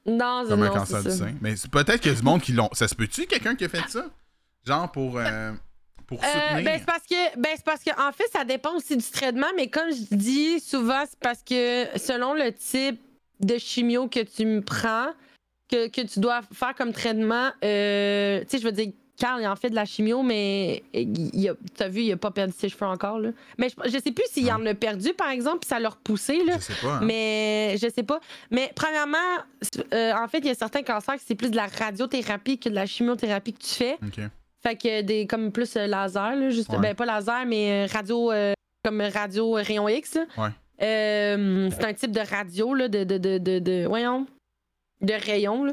non, 0.06 0.44
Comme 0.48 0.62
un 0.62 0.68
cancer 0.70 1.02
du 1.02 1.10
sein. 1.10 1.34
Mais 1.40 1.54
peut-être 1.70 2.00
qu'il 2.00 2.12
y 2.12 2.14
a 2.14 2.18
du 2.18 2.22
monde 2.24 2.40
qui 2.40 2.52
l'ont. 2.52 2.68
Ça 2.72 2.86
se 2.88 2.94
peut-tu, 2.94 3.26
quelqu'un 3.26 3.54
qui 3.56 3.64
a 3.64 3.68
fait 3.68 3.86
ça? 3.88 4.06
Genre 4.66 4.90
pour, 4.92 5.18
euh, 5.18 5.52
pour 6.06 6.22
Euh, 6.22 6.26
soutenir? 6.26 6.64
ben, 6.64 6.78
c'est 6.78 6.86
parce 6.86 7.04
que 7.06 7.38
ben, 7.38 7.50
c'est 7.56 7.64
parce 7.64 7.82
que 7.82 7.90
en 8.08 8.12
fait 8.12 8.28
ça 8.32 8.44
dépend 8.44 8.74
aussi 8.76 8.96
du 8.96 9.04
traitement 9.10 9.46
mais 9.56 9.68
comme 9.68 9.90
je 9.90 10.14
dis 10.14 10.60
souvent 10.60 11.04
c'est 11.08 11.18
parce 11.18 11.42
que 11.42 11.86
selon 11.98 12.34
le 12.34 12.52
type 12.52 13.00
de 13.40 13.56
chimio 13.58 14.06
que 14.08 14.20
tu 14.20 14.44
me 14.44 14.60
prends 14.60 15.12
que, 15.70 15.88
que 15.88 16.02
tu 16.02 16.20
dois 16.20 16.42
faire 16.52 16.74
comme 16.74 16.92
traitement 16.92 17.52
euh, 17.64 18.40
tu 18.40 18.48
sais 18.50 18.58
je 18.58 18.64
veux 18.64 18.72
dire 18.72 18.92
Carl 19.20 19.40
il 19.42 19.46
en 19.46 19.54
fait 19.54 19.70
de 19.70 19.74
la 19.76 19.84
chimio 19.84 20.22
mais 20.24 20.82
t'as 21.76 21.88
vu 21.88 22.00
il 22.00 22.12
a 22.12 22.16
pas 22.16 22.30
perdu 22.30 22.52
ses 22.56 22.68
cheveux 22.68 22.86
encore 22.86 23.18
là 23.20 23.30
mais 23.58 23.68
je, 23.68 23.90
je 23.90 23.98
sais 24.02 24.10
plus 24.12 24.24
s'il 24.30 24.50
en 24.50 24.64
a 24.66 24.74
perdu 24.74 25.12
par 25.12 25.28
exemple 25.30 25.58
puis 25.60 25.68
ça 25.68 25.78
l'a 25.78 25.90
repoussé 25.90 26.42
là 26.44 26.54
Je 26.56 26.62
sais 26.62 26.72
pas. 26.82 26.94
hein. 26.94 27.00
mais 27.04 27.76
je 27.80 27.88
sais 27.88 28.02
pas. 28.02 28.18
Mais 28.50 28.72
premièrement, 28.74 29.18
euh, 29.94 30.12
en 30.14 30.26
fait, 30.26 30.38
il 30.38 30.46
y 30.46 30.50
a 30.50 30.54
certains 30.54 30.82
cancers 30.82 31.14
que 31.16 31.22
c'est 31.24 31.34
plus 31.34 31.50
de 31.50 31.56
la 31.56 31.66
radiothérapie 31.66 32.58
que 32.58 32.68
de 32.68 32.74
la 32.74 32.86
chimiothérapie 32.86 33.52
que 33.52 33.62
tu 33.62 33.74
fais. 33.74 33.98
Ok. 34.02 34.20
Fait 34.62 34.76
que 34.76 35.02
des 35.02 35.26
comme 35.26 35.52
plus 35.52 35.76
euh, 35.76 35.86
laser, 35.86 36.34
là, 36.36 36.50
juste, 36.50 36.70
Ouais. 36.70 36.78
ben 36.80 36.94
pas 36.94 37.04
laser, 37.06 37.44
mais 37.46 37.84
euh, 37.86 37.92
radio 37.92 38.32
euh, 38.32 38.52
comme 38.84 39.00
radio 39.00 39.52
rayon 39.52 39.88
X. 39.88 40.18
Ouais. 40.38 40.48
Euh, 40.82 41.68
c'est 41.70 41.84
un 41.84 41.92
type 41.94 42.12
de 42.12 42.20
radio 42.20 42.74
là, 42.74 42.88
de, 42.88 43.04
de, 43.04 43.18
de, 43.18 43.38
de, 43.38 43.58
de- 43.58 43.84
voyons, 43.86 44.26
de 45.02 45.12
rayon. 45.12 45.64
là. 45.64 45.72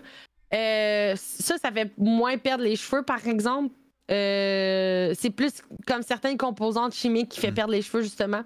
Euh, 0.54 1.14
ça, 1.18 1.58
ça 1.58 1.72
fait 1.72 1.92
moins 1.98 2.38
perdre 2.38 2.64
les 2.64 2.76
cheveux, 2.76 3.04
par 3.04 3.26
exemple. 3.28 3.74
Euh, 4.10 5.14
c'est 5.20 5.30
plus 5.32 5.52
comme 5.86 6.02
certaines 6.02 6.38
composantes 6.38 6.94
chimiques 6.94 7.28
qui 7.30 7.42
fait 7.42 7.52
Mm. 7.52 7.56
perdre 7.56 7.74
les 7.74 7.82
cheveux, 7.82 8.02
justement. 8.04 8.44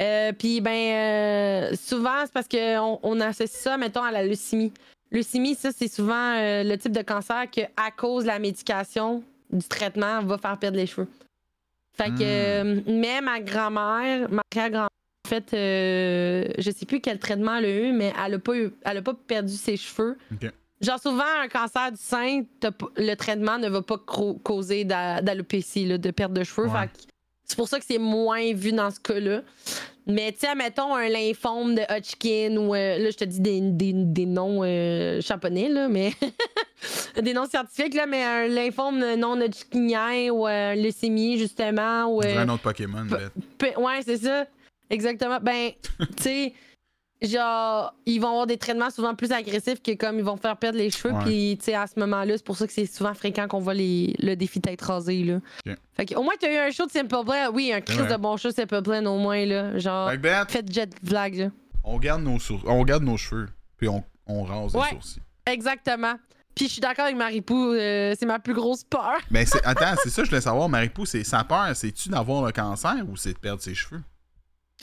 Euh, 0.00 0.32
Puis, 0.32 0.60
ben, 0.62 1.74
souvent, 1.76 2.20
c'est 2.24 2.32
parce 2.32 2.48
qu'on 2.48 2.98
on 3.02 3.20
associe 3.20 3.50
ça, 3.60 3.76
mettons, 3.76 4.02
à 4.02 4.10
la 4.10 4.24
leucémie. 4.24 4.72
Leucémie, 5.10 5.54
ça, 5.54 5.70
c'est 5.70 5.88
souvent 5.88 6.34
le 6.38 6.74
type 6.76 6.92
de 6.92 7.02
cancer 7.02 7.44
que, 7.50 7.60
à 7.76 7.90
cause 7.94 8.24
de 8.24 8.28
la 8.28 8.38
médication, 8.38 9.22
du 9.52 9.66
traitement, 9.68 10.22
va 10.22 10.38
faire 10.38 10.58
perdre 10.58 10.78
les 10.78 10.86
cheveux. 10.86 11.06
Fait 11.92 12.10
que, 12.10 12.22
euh, 12.22 12.80
mais 12.86 13.20
ma 13.20 13.40
grand-mère, 13.40 14.28
ma 14.30 14.42
arrière-grand-mère, 14.50 14.88
en 15.24 15.28
fait, 15.28 15.46
je 15.52 16.70
sais 16.70 16.86
plus 16.86 17.00
quel 17.00 17.18
traitement 17.18 17.56
elle 17.56 17.64
a 17.66 17.70
eu, 17.88 17.92
mais 17.92 18.12
elle 18.24 18.34
a 18.34 18.38
pas, 18.38 18.54
eu, 18.56 18.70
elle 18.84 18.96
a 18.98 19.02
pas 19.02 19.14
perdu 19.14 19.52
ses 19.54 19.76
cheveux. 19.76 20.16
Genre, 20.80 21.00
souvent, 21.00 21.24
un 21.42 21.48
cancer 21.48 21.90
du 21.92 21.98
sein, 22.00 22.42
le 22.96 23.14
traitement 23.14 23.58
ne 23.58 23.68
va 23.68 23.82
pas 23.82 23.96
causer 23.98 24.84
d'a- 24.84 25.22
d'alopécie, 25.22 25.86
de 25.86 26.10
perte 26.10 26.32
de 26.32 26.44
cheveux. 26.44 26.68
Ouais. 26.68 26.90
C'est 27.44 27.56
pour 27.56 27.68
ça 27.68 27.78
que 27.78 27.84
c'est 27.88 27.98
moins 27.98 28.52
vu 28.52 28.72
dans 28.72 28.90
ce 28.90 28.98
cas-là. 29.00 29.42
Mais, 30.08 30.32
tu 30.32 30.40
sais, 30.40 30.54
mettons 30.54 30.94
un 30.94 31.08
lymphome 31.08 31.74
de 31.76 31.82
Hodgkin 31.88 32.56
ou, 32.58 32.74
euh, 32.74 32.98
là, 32.98 33.10
je 33.10 33.16
te 33.16 33.24
dis 33.24 33.40
des, 33.40 33.60
des, 33.60 33.92
des 33.92 34.26
noms 34.26 34.60
euh, 34.62 35.20
japonais, 35.20 35.68
là, 35.68 35.88
mais 35.88 36.12
des 37.22 37.32
noms 37.32 37.46
scientifiques, 37.46 37.94
là, 37.94 38.06
mais 38.06 38.22
un 38.22 38.46
lymphome 38.48 38.98
non 39.16 39.40
Hodgkinien 39.40 40.30
ou 40.30 40.46
euh, 40.46 40.74
leucémie, 40.74 41.38
justement. 41.38 42.06
Ou, 42.06 42.22
euh, 42.22 42.38
un 42.38 42.48
autre 42.48 42.62
Pokémon, 42.62 43.04
bête. 43.04 43.76
Ouais, 43.78 44.00
c'est 44.04 44.18
ça. 44.18 44.46
Exactement. 44.90 45.38
Ben, 45.40 45.70
tu 46.16 46.22
sais, 46.22 46.52
genre, 47.22 47.94
ils 48.04 48.18
vont 48.20 48.28
avoir 48.28 48.46
des 48.46 48.58
traitements 48.58 48.90
souvent 48.90 49.14
plus 49.14 49.32
agressifs 49.32 49.82
que 49.82 49.92
comme 49.94 50.18
ils 50.18 50.24
vont 50.24 50.36
faire 50.36 50.56
perdre 50.56 50.78
les 50.78 50.90
cheveux. 50.90 51.14
Puis, 51.24 51.56
tu 51.58 51.64
sais, 51.66 51.74
à 51.74 51.86
ce 51.86 51.98
moment-là, 52.00 52.36
c'est 52.36 52.44
pour 52.44 52.56
ça 52.56 52.66
que 52.66 52.72
c'est 52.72 52.86
souvent 52.86 53.14
fréquent 53.14 53.48
qu'on 53.48 53.58
voit 53.60 53.74
les, 53.74 54.14
le 54.18 54.34
défi 54.36 54.60
tête 54.60 54.82
rasée, 54.82 55.24
là. 55.24 55.40
Fait 55.94 56.04
que, 56.06 56.14
au 56.14 56.22
moins, 56.22 56.34
t'as 56.38 56.52
eu 56.52 56.56
un 56.56 56.70
show 56.70 56.86
de 56.86 56.90
Simple 56.90 57.08
Plan. 57.24 57.50
Oui, 57.52 57.72
un 57.72 57.80
crise 57.80 58.06
de 58.06 58.16
bon 58.16 58.36
show 58.36 58.50
Simple 58.50 58.82
Plan, 58.82 59.04
au 59.06 59.18
moins, 59.18 59.44
là. 59.46 59.78
Genre, 59.78 60.10
faites 60.48 60.72
jet 60.72 60.90
vlag, 61.02 61.34
là. 61.36 61.48
on 61.84 61.98
garde 61.98 62.22
nos 62.22 62.38
sour- 62.38 62.62
on 62.66 62.82
garde 62.84 63.04
nos 63.04 63.16
cheveux, 63.16 63.48
puis 63.76 63.88
on, 63.88 64.04
on 64.26 64.42
rase 64.44 64.74
Ouais. 64.74 64.82
les 64.90 64.96
sourcils. 64.96 65.20
Exactement. 65.46 66.14
Puis, 66.54 66.66
je 66.68 66.72
suis 66.72 66.80
d'accord 66.80 67.04
avec 67.04 67.16
Marie-Pou, 67.16 67.72
euh, 67.74 68.14
c'est 68.18 68.24
ma 68.26 68.38
plus 68.38 68.54
grosse 68.54 68.82
peur. 68.82 69.18
Mais 69.30 69.44
attends, 69.64 69.94
c'est 70.02 70.08
ça, 70.10 70.24
je 70.24 70.28
voulais 70.30 70.40
savoir, 70.40 70.68
Marie-Pou, 70.68 71.04
c'est 71.06 71.22
sa 71.24 71.44
peur, 71.44 71.74
c'est-tu 71.74 72.08
d'avoir 72.08 72.44
le 72.44 72.52
cancer 72.52 72.96
ou 73.10 73.16
c'est 73.16 73.34
de 73.34 73.38
perdre 73.38 73.60
ses 73.62 73.74
cheveux? 73.74 74.00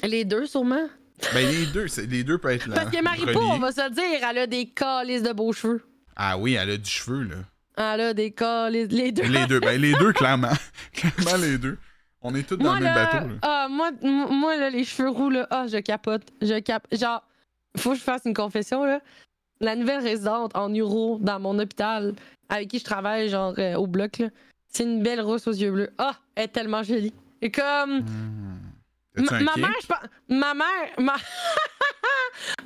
Les 0.03 0.23
deux, 0.25 0.45
sûrement. 0.45 0.87
Ben, 1.33 1.47
les 1.47 1.65
deux, 1.67 1.85
les 2.09 2.23
deux 2.23 2.37
peuvent 2.37 2.51
être 2.51 2.67
là. 2.67 2.75
Parce 2.75 2.91
que 2.91 3.01
Marie-Pou, 3.01 3.39
on 3.39 3.59
va 3.59 3.71
se 3.71 3.81
le 3.81 3.89
dire, 3.91 4.27
elle 4.29 4.37
a 4.37 4.47
des 4.47 4.65
calices 4.67 5.23
de 5.23 5.31
beaux 5.31 5.53
cheveux. 5.53 5.83
Ah 6.15 6.37
oui, 6.37 6.53
elle 6.53 6.69
a 6.71 6.77
du 6.77 6.89
cheveu, 6.89 7.23
là. 7.23 7.35
Elle 7.75 8.01
a 8.01 8.13
des 8.13 8.31
calices. 8.31 8.91
Les 8.91 9.11
deux. 9.11 9.23
Les 9.23 9.45
deux, 9.47 9.59
ben, 9.59 9.79
les 9.79 9.93
deux, 9.93 10.13
clairement. 10.13 10.51
clairement, 10.93 11.41
les 11.41 11.57
deux. 11.57 11.77
On 12.21 12.33
est 12.35 12.47
tous 12.47 12.55
dans 12.55 12.75
le 12.75 12.81
même 12.81 12.93
bateau, 12.93 13.27
là. 13.27 13.33
ah, 13.41 13.67
moi, 13.69 13.91
moi, 14.01 14.55
là, 14.55 14.69
les 14.69 14.83
cheveux 14.83 15.09
roux, 15.09 15.29
là, 15.29 15.47
ah, 15.49 15.65
je 15.67 15.77
capote. 15.77 16.23
Je 16.41 16.59
cap... 16.59 16.85
Genre, 16.91 17.21
faut 17.77 17.91
que 17.91 17.97
je 17.97 18.01
fasse 18.01 18.21
une 18.25 18.33
confession, 18.33 18.85
là. 18.85 19.01
La 19.59 19.75
nouvelle 19.75 20.01
résidente 20.01 20.55
en 20.55 20.69
euro 20.69 21.19
dans 21.21 21.39
mon 21.39 21.57
hôpital, 21.59 22.13
avec 22.49 22.69
qui 22.69 22.79
je 22.79 22.83
travaille, 22.83 23.29
genre, 23.29 23.53
euh, 23.57 23.75
au 23.75 23.87
bloc, 23.87 24.19
là, 24.19 24.27
c'est 24.67 24.83
une 24.83 25.03
belle 25.03 25.21
rousse 25.21 25.47
aux 25.47 25.53
yeux 25.53 25.71
bleus. 25.71 25.89
Ah, 25.97 26.15
elle 26.35 26.45
est 26.45 26.47
tellement 26.47 26.83
jolie. 26.83 27.13
Et 27.41 27.51
comme. 27.51 27.99
Hmm. 27.99 28.62
Ma, 29.15 29.39
mère, 29.57 29.69
je 29.81 29.87
pense. 29.87 29.99
Ma 30.27 30.53
mère. 30.53 30.89
Ma, 30.97 31.15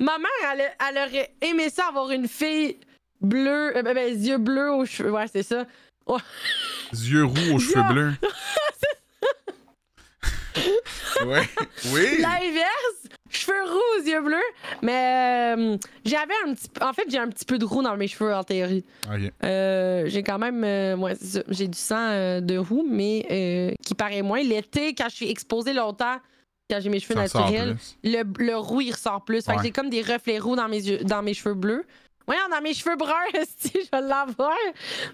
ma 0.00 0.18
mère, 0.18 0.70
elle, 0.80 0.98
aurait 0.98 1.34
aimé 1.42 1.68
ça 1.70 1.88
avoir 1.88 2.10
une 2.10 2.26
fille 2.26 2.78
bleue, 3.20 3.76
euh, 3.76 3.82
ben, 3.82 3.94
ben, 3.94 4.08
yeux 4.08 4.38
bleus 4.38 4.72
aux 4.72 4.86
cheveux. 4.86 5.10
Ouais, 5.12 5.26
c'est 5.30 5.42
ça. 5.42 5.66
Yeux 6.92 7.24
roux 7.24 7.54
aux 7.54 7.58
cheveux 7.58 7.82
bleus. 7.92 8.12
ouais. 11.26 11.42
Oui. 11.92 12.18
L'inverse, 12.20 13.08
cheveux 13.30 13.64
roux 13.64 13.98
aux 13.98 14.02
yeux 14.02 14.22
bleus. 14.22 14.36
Mais 14.82 15.54
euh, 15.56 15.76
j'avais 16.06 16.32
un 16.46 16.54
petit 16.54 16.68
En 16.80 16.94
fait, 16.94 17.04
j'ai 17.10 17.18
un 17.18 17.28
petit 17.28 17.44
peu 17.44 17.58
de 17.58 17.64
roux 17.66 17.82
dans 17.82 17.96
mes 17.96 18.08
cheveux 18.08 18.34
en 18.34 18.42
théorie. 18.42 18.84
Ok. 19.06 19.30
Euh, 19.44 20.04
j'ai 20.06 20.22
quand 20.22 20.38
même. 20.38 20.64
euh, 20.64 20.96
ouais, 20.96 21.14
c'est 21.16 21.26
ça. 21.26 21.42
J'ai 21.48 21.68
du 21.68 21.78
sang 21.78 22.40
de 22.40 22.56
roux, 22.56 22.86
mais 22.88 23.26
euh, 23.30 23.74
qui 23.84 23.94
paraît 23.94 24.22
moins. 24.22 24.42
L'été, 24.42 24.94
quand 24.94 25.10
je 25.10 25.16
suis 25.16 25.30
exposée 25.30 25.74
longtemps, 25.74 26.16
quand 26.70 26.80
j'ai 26.80 26.90
mes 26.90 27.00
cheveux 27.00 27.14
Ça 27.14 27.22
naturels, 27.40 27.76
le, 28.04 28.22
le 28.38 28.56
roux, 28.56 28.80
il 28.82 28.92
ressort 28.92 29.24
plus. 29.24 29.44
Fait 29.44 29.52
que 29.52 29.56
Ouais. 29.58 29.64
j'ai 29.64 29.70
comme 29.72 29.88
des 29.90 30.02
reflets 30.02 30.38
roux 30.38 30.56
dans 30.56 30.68
mes, 30.68 30.80
yeux, 30.80 30.98
dans 31.04 31.22
mes 31.22 31.34
cheveux 31.34 31.54
bleus. 31.54 31.84
Voyons, 32.26 32.42
dans 32.50 32.60
mes 32.60 32.74
cheveux 32.74 32.94
bruns, 32.96 33.14
si 33.58 33.72
je 33.72 33.88
vais 33.90 34.06
l'avoir. 34.06 34.52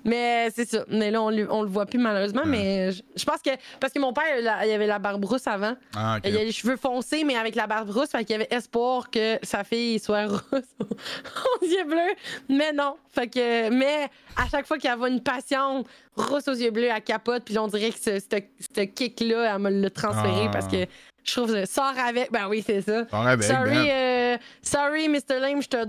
Mais 0.05 0.51
c'est 0.53 0.69
ça. 0.69 0.85
Mais 0.89 1.13
là, 1.13 1.23
on, 1.23 1.31
le- 1.31 1.49
on 1.53 1.63
le 1.63 1.69
voit 1.69 1.87
plus 1.87 2.01
malheureusement. 2.01 2.41
Ouais. 2.43 2.49
Mais 2.49 2.91
je, 2.93 3.03
je 3.15 3.25
pense 3.25 3.41
que. 3.41 3.51
Parce 3.79 3.93
que 3.93 4.01
mon 4.01 4.13
père, 4.13 4.25
il 4.41 4.49
a- 4.49 4.57
avait 4.57 4.89
la 4.89 4.99
barbe 4.99 5.25
rousse 5.25 5.47
avant. 5.47 5.77
Ah, 5.95 6.17
ok. 6.19 6.25
Il 6.29 6.37
a 6.37 6.43
les 6.43 6.51
cheveux 6.51 6.77
foncés, 6.77 7.23
mais 7.23 7.37
avec 7.37 7.55
la 7.55 7.69
barbe 7.69 7.89
rousse. 7.89 8.09
Fait 8.11 8.25
qu'il 8.25 8.31
y 8.33 8.35
avait 8.35 8.49
espoir 8.51 9.11
que 9.13 9.39
sa 9.45 9.63
fille 9.63 10.01
soit 10.01 10.27
rousse 10.27 10.75
aux 10.81 11.65
yeux 11.65 11.85
bleus. 11.85 12.15
Mais 12.49 12.73
non. 12.73 12.97
Fait 13.13 13.29
que. 13.29 13.71
Mais 13.71 14.09
à 14.35 14.49
chaque 14.51 14.67
fois 14.67 14.79
qu'elle 14.79 14.99
voit 14.99 15.09
une 15.09 15.23
patiente 15.23 15.87
rousse 16.17 16.49
aux 16.49 16.55
yeux 16.55 16.73
bleus, 16.73 16.89
elle 16.93 17.01
capote. 17.03 17.45
Puis 17.45 17.57
on 17.61 17.69
dirait 17.69 17.93
que 17.93 17.99
ce, 18.01 18.19
ce- 18.19 18.43
ce 18.77 18.81
kick-là, 18.81 19.55
elle 19.55 19.61
me 19.63 19.71
l'a 19.71 19.91
transféré 19.91 20.47
Ah. 20.47 20.51
parce 20.53 20.67
que 20.67 20.85
je 21.25 21.33
trouve 21.33 21.53
que 21.53 21.67
sort 21.67 21.99
avec. 21.99 22.31
Ben 22.31 22.49
oui, 22.49 22.63
c'est 22.65 22.83
ça. 22.83 23.09
Sors 23.09 23.27
avec, 23.27 23.45
Sorry, 23.45 23.71
Ben. 23.71 23.89
euh, 23.91 24.39
sorry, 24.63 25.09
Mr. 25.09 25.41
Lame, 25.41 25.63
je 25.63 25.69
te 25.69 25.85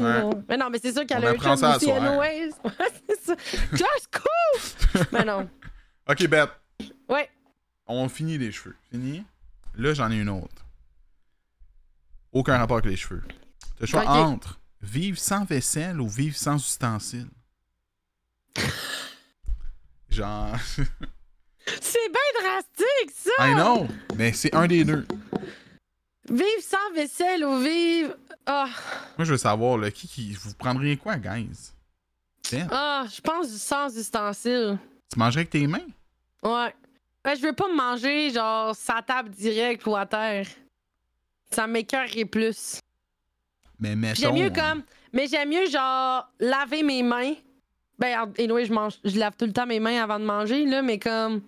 Ouais. 0.00 0.02
là. 0.02 0.30
Mais 0.48 0.56
non, 0.56 0.70
mais 0.70 0.78
c'est 0.82 0.92
sûr 0.92 1.04
qu'elle 1.06 1.24
a 1.24 1.30
un 1.30 1.32
apprend 1.32 1.50
chum 1.50 1.56
ça 1.56 1.76
aussi, 1.76 1.90
anyways. 1.90 2.50
Ouais, 2.64 2.88
c'est 3.08 3.20
ça. 3.20 3.34
Just 3.72 4.08
cool! 4.12 5.02
mais 5.12 5.24
non. 5.24 5.48
Ok, 6.08 6.26
Beth. 6.28 6.50
Ouais. 7.08 7.28
On 7.86 8.08
finit 8.08 8.38
les 8.38 8.52
cheveux. 8.52 8.76
Fini? 8.90 9.24
Là, 9.76 9.92
j'en 9.94 10.10
ai 10.10 10.16
une 10.18 10.28
autre. 10.28 10.64
Aucun 12.32 12.56
rapport 12.58 12.78
avec 12.78 12.90
les 12.90 12.96
cheveux. 12.96 13.22
Le 13.80 13.86
choix 13.86 14.06
entre 14.08 14.60
vivre 14.80 15.18
sans 15.18 15.44
vaisselle 15.44 16.00
ou 16.00 16.08
vivre 16.08 16.36
sans 16.36 16.56
ustensiles. 16.56 17.28
Genre. 20.10 20.56
C'est 21.80 22.08
bien 22.10 22.40
drastique, 22.42 23.10
ça! 23.14 23.48
I 23.50 23.54
know! 23.54 23.86
Mais 24.16 24.32
c'est 24.32 24.54
un 24.54 24.66
des 24.66 24.84
deux. 24.84 25.06
Vivre 26.28 26.62
sans 26.62 26.92
vaisselle 26.94 27.44
ou 27.44 27.58
vivre. 27.58 28.14
Ah, 28.46 28.68
Moi, 29.18 29.24
je 29.24 29.32
veux 29.32 29.38
savoir, 29.38 29.78
là, 29.78 29.90
qui, 29.90 30.08
qui. 30.08 30.32
Vous 30.32 30.54
prendriez 30.54 30.96
quoi, 30.96 31.16
guys? 31.16 31.72
Ah, 32.70 33.04
je 33.14 33.20
pense 33.20 33.50
du 33.50 33.58
sans 33.58 33.96
ustensile. 33.96 34.78
Tu 35.12 35.18
mangerais 35.18 35.40
avec 35.40 35.50
tes 35.50 35.66
mains? 35.66 35.86
Ouais. 36.42 36.74
Ben, 37.24 37.34
je 37.36 37.42
veux 37.42 37.52
pas 37.52 37.68
me 37.68 37.76
manger, 37.76 38.30
genre, 38.30 38.74
sa 38.74 39.00
table 39.02 39.30
direct 39.30 39.86
ou 39.86 39.94
à 39.94 40.06
terre. 40.06 40.46
Ça 41.50 41.66
m'écœurerait 41.66 42.24
plus. 42.24 42.80
Mais 43.78 43.94
mettons. 43.94 44.20
J'aime 44.20 44.34
mieux 44.34 44.50
comme. 44.50 44.82
Mais 45.12 45.26
j'aime 45.26 45.50
mieux, 45.50 45.66
genre, 45.66 46.28
laver 46.40 46.82
mes 46.82 47.02
mains. 47.02 47.34
Ben, 47.98 48.32
et 48.36 48.44
anyway, 48.44 48.64
je 48.64 48.72
mange. 48.72 48.94
Je 49.04 49.18
lave 49.18 49.34
tout 49.36 49.44
le 49.46 49.52
temps 49.52 49.66
mes 49.66 49.80
mains 49.80 50.02
avant 50.02 50.18
de 50.18 50.24
manger, 50.24 50.64
là, 50.66 50.82
mais 50.82 50.98
comme. 50.98 51.42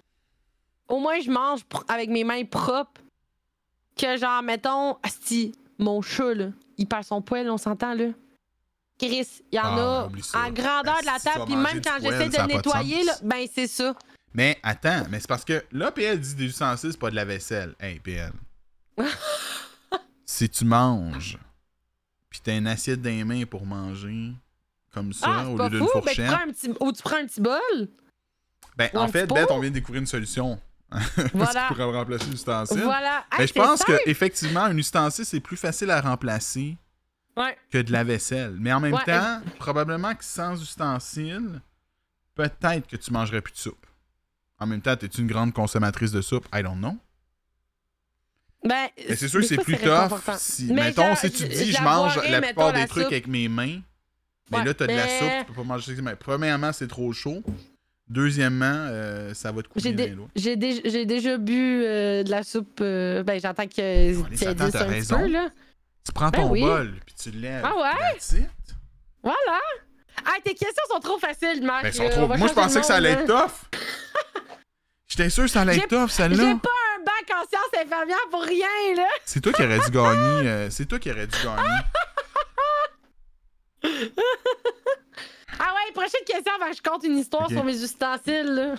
Au 0.89 0.99
moins, 0.99 1.21
je 1.21 1.31
mange 1.31 1.61
avec 1.89 2.11
mes 2.11 2.25
mains 2.25 2.45
propres. 2.45 3.01
Que, 3.97 4.17
genre, 4.17 4.43
mettons. 4.43 4.97
Asti, 5.03 5.53
mon 5.79 6.03
chat, 6.03 6.35
là. 6.35 6.49
Il 6.77 6.87
perd 6.87 7.05
son 7.05 7.23
poil, 7.23 7.49
on 7.49 7.57
s'entend, 7.59 7.95
là. 7.95 8.07
Chris, 8.99 9.27
il 9.51 9.57
y 9.57 9.59
en 9.59 9.77
Ah, 9.77 10.09
a 10.35 10.47
en 10.47 10.51
grandeur 10.51 11.01
de 11.01 11.07
la 11.07 11.19
tu 11.19 11.25
table, 11.25 11.45
puis 11.47 11.57
même 11.57 11.81
quand 11.83 11.99
j'essaie 12.01 12.29
de 12.29 12.47
nettoyer, 12.47 13.03
là, 13.05 13.13
ben, 13.23 13.47
c'est 13.53 13.67
ça. 13.67 13.95
Mais 14.33 14.59
attends, 14.63 15.05
mais 15.11 15.21
c'est 15.21 15.29
parce 15.29 15.45
que 15.45 15.65
là, 15.73 15.91
PL 15.93 16.21
dit 16.21 16.35
des 16.35 16.45
ustensiles, 16.47 16.93
c'est 16.93 16.99
pas 17.01 17.11
de 17.11 17.17
la 17.17 17.25
vaisselle. 17.25 17.75
Hey, 17.81 17.99
PL. 18.01 18.33
si 20.25 20.49
tu 20.49 20.65
manges, 20.65 21.39
puis 22.31 22.41
t'as 22.43 22.57
une 22.57 22.67
assiette 22.67 23.01
dans 23.03 23.11
les 23.11 23.25
mains 23.25 23.45
pour 23.45 23.67
manger, 23.67 24.33
comme 24.93 25.13
ça, 25.13 25.27
Ah, 25.29 25.49
au 25.49 25.57
lieu 25.59 25.71
d'une. 25.71 25.81
Ben, 25.81 25.87
tu 25.87 25.93
fourchette. 25.93 26.27
prends 26.27 26.43
un 26.49 26.53
petit... 26.53 26.71
Ou 26.81 26.93
tu 26.93 27.03
prends 27.03 27.17
un 27.17 27.27
petit 27.27 27.41
bol? 27.41 27.89
Ben, 28.77 28.91
ou 28.95 28.99
en 28.99 29.09
fait, 29.09 29.27
Beth, 29.27 29.51
on 29.51 29.59
vient 29.61 29.71
de 29.71 29.75
découvrir 29.75 30.01
une 30.01 30.07
solution. 30.07 30.61
Voilà. 31.35 31.63
qui 31.69 31.75
pourrait 31.75 31.85
remplacer 31.97 32.27
l'ustensile. 32.31 32.83
Voilà. 32.83 33.25
Mais 33.33 33.43
Hey, 33.45 33.49
je 33.49 33.53
c'est 33.53 33.61
pense 33.61 33.81
simple. 33.81 33.99
que 34.05 34.11
effectivement, 34.11 34.65
un 34.65 34.77
ustensile, 34.77 35.25
c'est 35.25 35.41
plus 35.41 35.57
facile 35.57 35.91
à 35.91 36.01
remplacer 36.01 36.77
Ouais. 37.37 37.57
que 37.73 37.79
de 37.79 37.91
la 37.93 38.05
vaisselle. 38.05 38.57
Mais 38.61 38.73
en 38.73 38.81
même 38.81 38.95
Ouais, 38.95 39.05
temps, 39.05 39.41
probablement 39.59 40.15
que 40.15 40.25
sans 40.25 40.61
ustensile, 40.63 41.61
peut-être 42.35 42.87
que 42.87 42.97
tu 42.97 43.13
mangerais 43.13 43.41
plus 43.41 43.53
de 43.53 43.59
soupe. 43.59 43.87
En 44.61 44.67
même 44.67 44.81
temps, 44.81 44.97
t'es-tu 44.97 45.21
une 45.21 45.27
grande 45.27 45.53
consommatrice 45.53 46.13
de 46.13 46.23
soupe? 46.23 46.47
I 46.55 46.63
don't 46.63 46.77
know. 46.79 46.97
Ben, 48.63 48.89
Mais 49.09 49.17
c'est 49.17 49.29
sûr 49.29 49.41
que 49.41 49.47
c'est 49.47 49.59
plus 49.59 49.77
tough. 49.77 50.13
Si, 50.39 50.67
Mais 50.73 50.85
mettons, 50.85 51.15
si 51.17 51.31
tu 51.31 51.39
te 51.49 51.53
je- 51.53 51.59
dis, 51.65 51.73
je 51.73 51.77
je 51.79 51.83
mange 51.83 52.17
la 52.17 52.41
plupart 52.41 52.73
la 52.73 52.83
des 52.83 52.89
trucs 52.89 53.05
avec 53.07 53.27
mes 53.27 53.49
mains, 53.49 53.81
mais 54.51 54.65
là, 54.65 54.73
t'as 54.73 54.87
de 54.87 54.93
la 54.95 55.05
mais- 55.05 55.19
soupe, 55.19 55.29
tu 55.41 55.45
peux 55.47 55.53
pas 55.55 55.63
manger 55.65 56.01
mains. 56.01 56.15
Premièrement, 56.17 56.73
c'est 56.73 56.89
trop 56.89 57.13
chaud. 57.13 57.43
Deuxièmement, 58.09 58.67
euh, 58.91 59.33
ça 59.35 59.51
va 59.51 59.63
te 59.63 59.69
J'ai, 59.77 59.93
dé- 59.93 60.09
les 60.09 60.15
doigts. 60.15 60.29
j'ai, 60.37 60.57
dé- 60.57 60.83
j'ai 60.85 61.07
déjà 61.07 61.39
bu 61.39 61.83
euh, 61.85 62.23
de 62.23 62.31
la 62.31 62.43
soupe. 62.43 62.81
euh, 62.83 63.23
ben, 63.23 63.41
j'entends 63.41 63.67
que 63.67 64.29
tu 64.29 64.37
Satan, 64.37 64.69
dit 64.69 64.77
un 64.77 65.19
peu, 65.19 65.27
là. 65.29 65.49
Tu 66.05 66.13
prends 66.13 66.29
Ben 66.29 66.43
ton 66.43 66.51
oui. 66.51 66.61
bol, 66.61 66.95
puis 67.07 67.15
tu 67.15 67.31
le 67.31 67.41
lèves. 67.41 67.65
Ah 67.65 67.75
ouais? 67.75 68.19
Voilà. 69.23 69.59
Ah, 70.27 70.33
tes 70.45 70.55
questions 70.55 70.83
sont 70.91 71.01
trop 71.01 71.19
faciles, 71.19 71.65
Marc. 71.65 71.83
Ben, 71.85 71.93
sont 71.93 72.09
trop- 72.11 72.29
Moi, 72.37 72.47
je 72.49 72.53
pensais 72.53 72.81
que 72.81 72.87
ça 72.87 72.97
allait 72.97 73.13
être 73.13 73.27
tough. 73.27 73.71
J'étais 75.09 75.31
sûr 75.31 75.45
que 75.45 75.51
ça 75.51 75.63
allait 75.63 75.75
J'ai- 75.75 75.81
être 75.85 75.89
tough, 75.89 76.09
J'ai 76.09 76.15
celle-là. 76.15 76.59
pas 76.63 76.69
un 76.99 77.03
bac 77.05 77.31
en 77.41 77.47
sciences 77.49 77.75
infirmières 77.87 78.29
pour 78.31 78.43
rien, 78.43 78.67
là. 78.97 79.09
C'est 79.25 79.41
toi 79.41 79.53
qui 79.55 79.63
aurais 79.63 79.79
dû 79.79 79.91
gagner. 79.91 80.71
c'est 80.71 80.85
toi 80.87 80.99
qui 80.99 81.11
aurais 81.11 81.27
dû 81.27 81.37
gagner. 81.43 81.81
Ah 85.59 85.73
ouais, 85.75 85.93
prochaine 85.93 86.25
question 86.27 86.53
avant 86.61 86.71
que 86.71 86.77
je 86.77 86.83
compte 86.83 87.05
une 87.05 87.19
histoire 87.19 87.49
sur 87.49 87.65
mes 87.65 87.83
ustensiles, 87.83 88.47
là. 88.55 88.75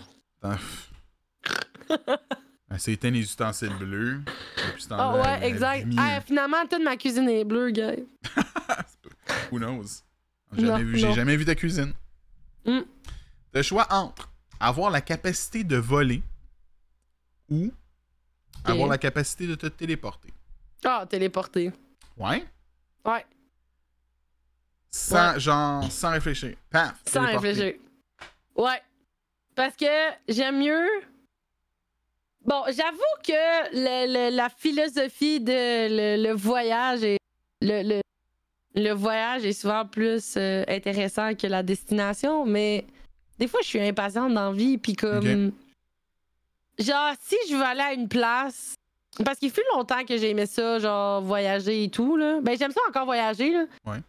Ben, 2.69 2.77
c'est 2.77 2.93
éteint 2.93 3.11
les 3.11 3.19
ustensiles 3.21 3.73
bleus. 3.75 4.21
Ah 4.89 4.97
la- 5.15 5.21
ouais, 5.21 5.47
exact. 5.47 5.87
Ah, 5.97 6.19
finalement, 6.21 6.65
toute 6.67 6.83
ma 6.83 6.97
cuisine 6.97 7.29
est 7.29 7.43
bleue, 7.45 7.69
gars. 7.71 7.95
Who 9.51 9.59
knows? 9.59 10.01
J'ai 10.53 10.65
jamais, 10.65 10.83
vu, 10.83 10.99
jamais 11.13 11.45
ta 11.45 11.55
cuisine. 11.55 11.93
Mm. 12.65 12.79
Le 13.53 13.61
choix 13.61 13.87
entre 13.91 14.29
avoir 14.59 14.89
la 14.89 15.01
capacité 15.01 15.63
de 15.63 15.77
voler 15.77 16.21
ou 17.49 17.71
avoir 18.63 18.87
la 18.87 18.97
capacité 18.97 19.47
de 19.47 19.55
te 19.55 19.67
téléporter. 19.67 20.33
Ah, 20.83 21.05
téléporté. 21.07 21.71
Ouais? 22.17 22.45
Ouais, 23.05 23.25
Sans, 24.97 25.33
Ouais. 25.33 25.39
genre, 25.41 25.91
sans 25.91 26.11
réfléchir. 26.11 26.55
Paf! 26.69 26.93
sans 27.05 27.19
téléporter. 27.25 27.47
réfléchir. 27.49 27.79
Ouais. 28.55 28.81
Parce 29.53 29.75
que 29.75 29.85
j'aime 30.29 30.59
mieux. 30.59 30.87
Bon, 32.45 32.63
j'avoue 32.67 33.15
que 33.23 33.73
le- 33.73 34.29
le- 34.29 34.35
la 34.35 34.49
philosophie 34.49 35.41
de 35.41 35.51
le, 35.51 36.23
le 36.23 36.33
voyage 36.33 37.03
est. 37.03 37.17
Le, 37.61 37.81
le, 37.83 38.01
le 38.75 38.91
voyage 38.91 39.45
est 39.45 39.53
souvent 39.53 39.85
plus 39.85 40.35
euh, 40.37 40.63
intéressant 40.67 41.33
que 41.35 41.47
la 41.47 41.61
destination, 41.63 42.45
mais 42.45 42.85
des 43.39 43.47
fois, 43.47 43.59
je 43.63 43.67
suis 43.67 43.81
impatiente 43.81 44.33
dans 44.33 44.51
la 44.51 44.55
vie, 44.55 44.77
puis 44.77 44.93
comme. 44.93 45.51
Genre, 46.79 47.13
si 47.21 47.35
je 47.49 47.55
veux 47.55 47.63
aller 47.63 47.81
à 47.81 47.93
une 47.93 48.07
place. 48.07 48.75
Parce 49.23 49.39
qu'il 49.39 49.49
fut 49.51 49.63
longtemps 49.73 50.03
que 50.05 50.17
j'ai 50.17 50.29
aimé 50.31 50.45
ça, 50.45 50.77
genre, 50.79 51.21
voyager 51.21 51.83
et 51.85 51.89
tout, 51.89 52.15
là. 52.17 52.39
Ben, 52.41 52.57
j'aime 52.57 52.71
ça 52.71 52.81
encore 52.89 53.05
voyager, 53.05 53.51
là. 53.51 53.65
Ouais. 53.85 53.99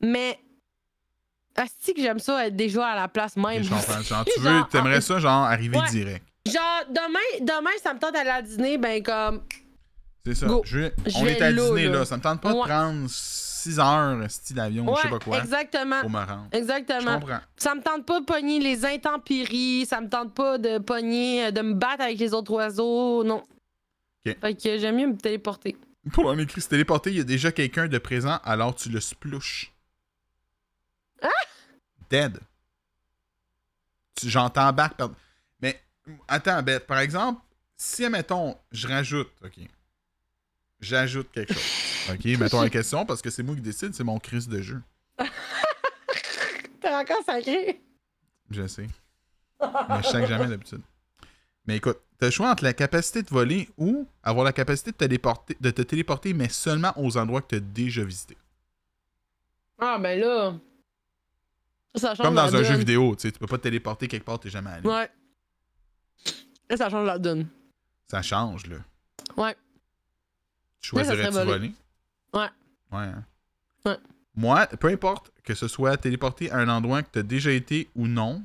Mais. 0.00 0.38
Asti 1.56 1.92
que 1.94 2.00
j'aime 2.00 2.20
ça 2.20 2.46
être 2.46 2.56
déjà 2.56 2.86
à 2.86 2.94
la 2.96 3.08
place 3.08 3.36
même. 3.36 3.62
je 3.62 3.68
comprends. 3.68 4.00
Genre, 4.02 4.24
tu 4.34 4.40
Genre, 4.40 4.52
veux, 4.52 4.62
t'aimerais 4.70 4.98
en- 4.98 5.00
ça, 5.00 5.18
genre, 5.18 5.42
arriver 5.44 5.76
Ouais. 5.78 5.90
direct. 5.90 6.24
Genre, 6.46 6.84
demain, 6.88 7.18
demain, 7.44 7.70
ça 7.82 7.92
me 7.92 7.98
tente 7.98 8.14
d'aller 8.14 8.30
à 8.30 8.40
dîner, 8.40 8.78
ben 8.78 9.02
comme. 9.02 9.42
C'est 10.24 10.34
ça. 10.36 10.46
Go. 10.46 10.62
Je 10.64 10.78
vais- 10.78 10.94
Je 11.06 11.16
on 11.18 11.26
est 11.26 11.42
à 11.42 11.52
dîner, 11.52 11.84
là. 11.86 11.98
là. 11.98 12.04
Ça 12.04 12.16
me 12.16 12.22
tente 12.22 12.40
pas 12.40 12.52
de 12.52 12.58
prendre 12.58 13.06
6 13.08 13.78
heures, 13.78 14.30
style 14.30 14.56
d'avion, 14.56 14.86
Ouais, 14.88 14.94
je 14.98 15.02
sais 15.02 15.08
pas 15.10 15.18
quoi, 15.18 15.38
exactement. 15.38 16.00
pour 16.00 16.10
me 16.10 16.18
rendre. 16.18 16.46
Je 16.52 16.58
Exactement. 16.58 17.18
comprends. 17.20 17.40
Ça 17.56 17.74
me 17.74 17.82
tente 17.82 18.06
pas 18.06 18.20
de 18.20 18.24
pogner 18.24 18.58
les 18.60 18.84
intempéries, 18.86 19.84
ça 19.86 20.00
me 20.00 20.08
tente 20.08 20.32
pas 20.34 20.56
de 20.56 20.78
pogner, 20.78 21.46
euh, 21.46 21.50
de 21.50 21.60
me 21.60 21.74
battre 21.74 22.04
avec 22.04 22.18
les 22.18 22.32
autres 22.32 22.52
oiseaux, 22.52 23.22
non. 23.24 23.42
Ok. 24.26 24.36
Fait 24.40 24.54
que 24.54 24.78
j'aime 24.78 24.96
mieux 24.96 25.08
me 25.08 25.16
téléporter. 25.16 25.76
Pour 26.12 26.24
on 26.26 26.38
écrit 26.38 26.60
se 26.62 26.68
téléporter, 26.68 27.10
il 27.10 27.16
y 27.18 27.20
a 27.20 27.24
déjà 27.24 27.52
quelqu'un 27.52 27.86
de 27.88 27.98
présent, 27.98 28.38
alors 28.44 28.74
tu 28.74 28.88
le 28.88 29.00
splouches. 29.00 29.72
Ah! 31.22 31.28
Dead. 32.08 32.38
Tu- 34.14 34.28
J'en 34.28 34.50
t'embarque 34.50 34.96
par... 34.96 35.10
Mais, 35.60 35.80
attends, 36.28 36.62
Beth, 36.62 36.86
par 36.86 36.98
exemple, 36.98 37.40
si, 37.76 38.04
admettons, 38.04 38.56
je 38.72 38.86
rajoute, 38.88 39.30
OK, 39.44 39.58
j'ajoute 40.80 41.30
quelque 41.32 41.54
chose, 41.54 42.10
OK, 42.10 42.24
mettons 42.38 42.60
la 42.62 42.70
question, 42.70 43.06
parce 43.06 43.22
que 43.22 43.30
c'est 43.30 43.42
moi 43.42 43.54
qui 43.54 43.60
décide, 43.62 43.94
c'est 43.94 44.04
mon 44.04 44.18
crise 44.18 44.48
de 44.48 44.60
jeu. 44.60 44.82
T'es 46.80 46.88
encore 46.94 47.22
sacré? 47.24 47.80
Je 48.50 48.66
sais. 48.66 48.88
Mais 49.60 50.02
je 50.02 50.08
sais 50.08 50.20
que 50.20 50.26
jamais 50.26 50.46
d'habitude. 50.46 50.80
Mais 51.66 51.76
écoute, 51.76 51.98
t'as 52.18 52.26
le 52.26 52.32
choix 52.32 52.50
entre 52.50 52.64
la 52.64 52.72
capacité 52.72 53.22
de 53.22 53.28
voler 53.28 53.68
ou 53.76 54.06
avoir 54.22 54.44
la 54.44 54.52
capacité 54.52 54.90
de 54.90 54.96
te 54.96 55.04
téléporter, 55.04 55.56
de 55.60 55.70
te 55.70 55.82
téléporter 55.82 56.32
mais 56.32 56.48
seulement 56.48 56.92
aux 56.96 57.16
endroits 57.18 57.42
que 57.42 57.48
tu 57.48 57.54
as 57.56 57.60
déjà 57.60 58.02
visités. 58.02 58.38
Ah, 59.78 59.98
ben 59.98 60.18
là. 60.18 60.54
Ça, 61.94 62.00
ça 62.00 62.14
change 62.14 62.26
Comme 62.26 62.34
dans 62.34 62.46
la 62.46 62.58
un 62.58 62.62
jeu 62.62 62.76
vidéo, 62.76 63.16
tu 63.16 63.22
sais, 63.22 63.32
tu 63.32 63.38
peux 63.38 63.46
pas 63.46 63.58
te 63.58 63.64
téléporter 63.64 64.06
quelque 64.08 64.24
part 64.24 64.38
t'es 64.38 64.50
jamais 64.50 64.70
allé. 64.70 64.86
Ouais. 64.86 65.10
Là, 66.68 66.76
ça 66.76 66.88
change 66.88 67.06
la 67.06 67.18
donne. 67.18 67.48
Ça 68.08 68.22
change, 68.22 68.66
là. 68.66 68.76
Ouais. 69.36 69.56
Tu 70.80 70.90
choisirais-tu 70.90 71.32
voler? 71.32 71.72
Ouais. 72.32 72.40
Ouais. 72.92 72.98
hein? 72.98 73.24
Ouais. 73.84 73.96
Moi, 74.34 74.66
peu 74.66 74.88
importe 74.88 75.32
que 75.42 75.54
ce 75.54 75.68
soit 75.68 75.96
téléporté 75.96 76.50
à 76.50 76.58
un 76.58 76.68
endroit 76.68 77.02
que 77.02 77.10
tu 77.12 77.18
as 77.18 77.22
déjà 77.22 77.50
été 77.50 77.88
ou 77.96 78.06
non, 78.06 78.42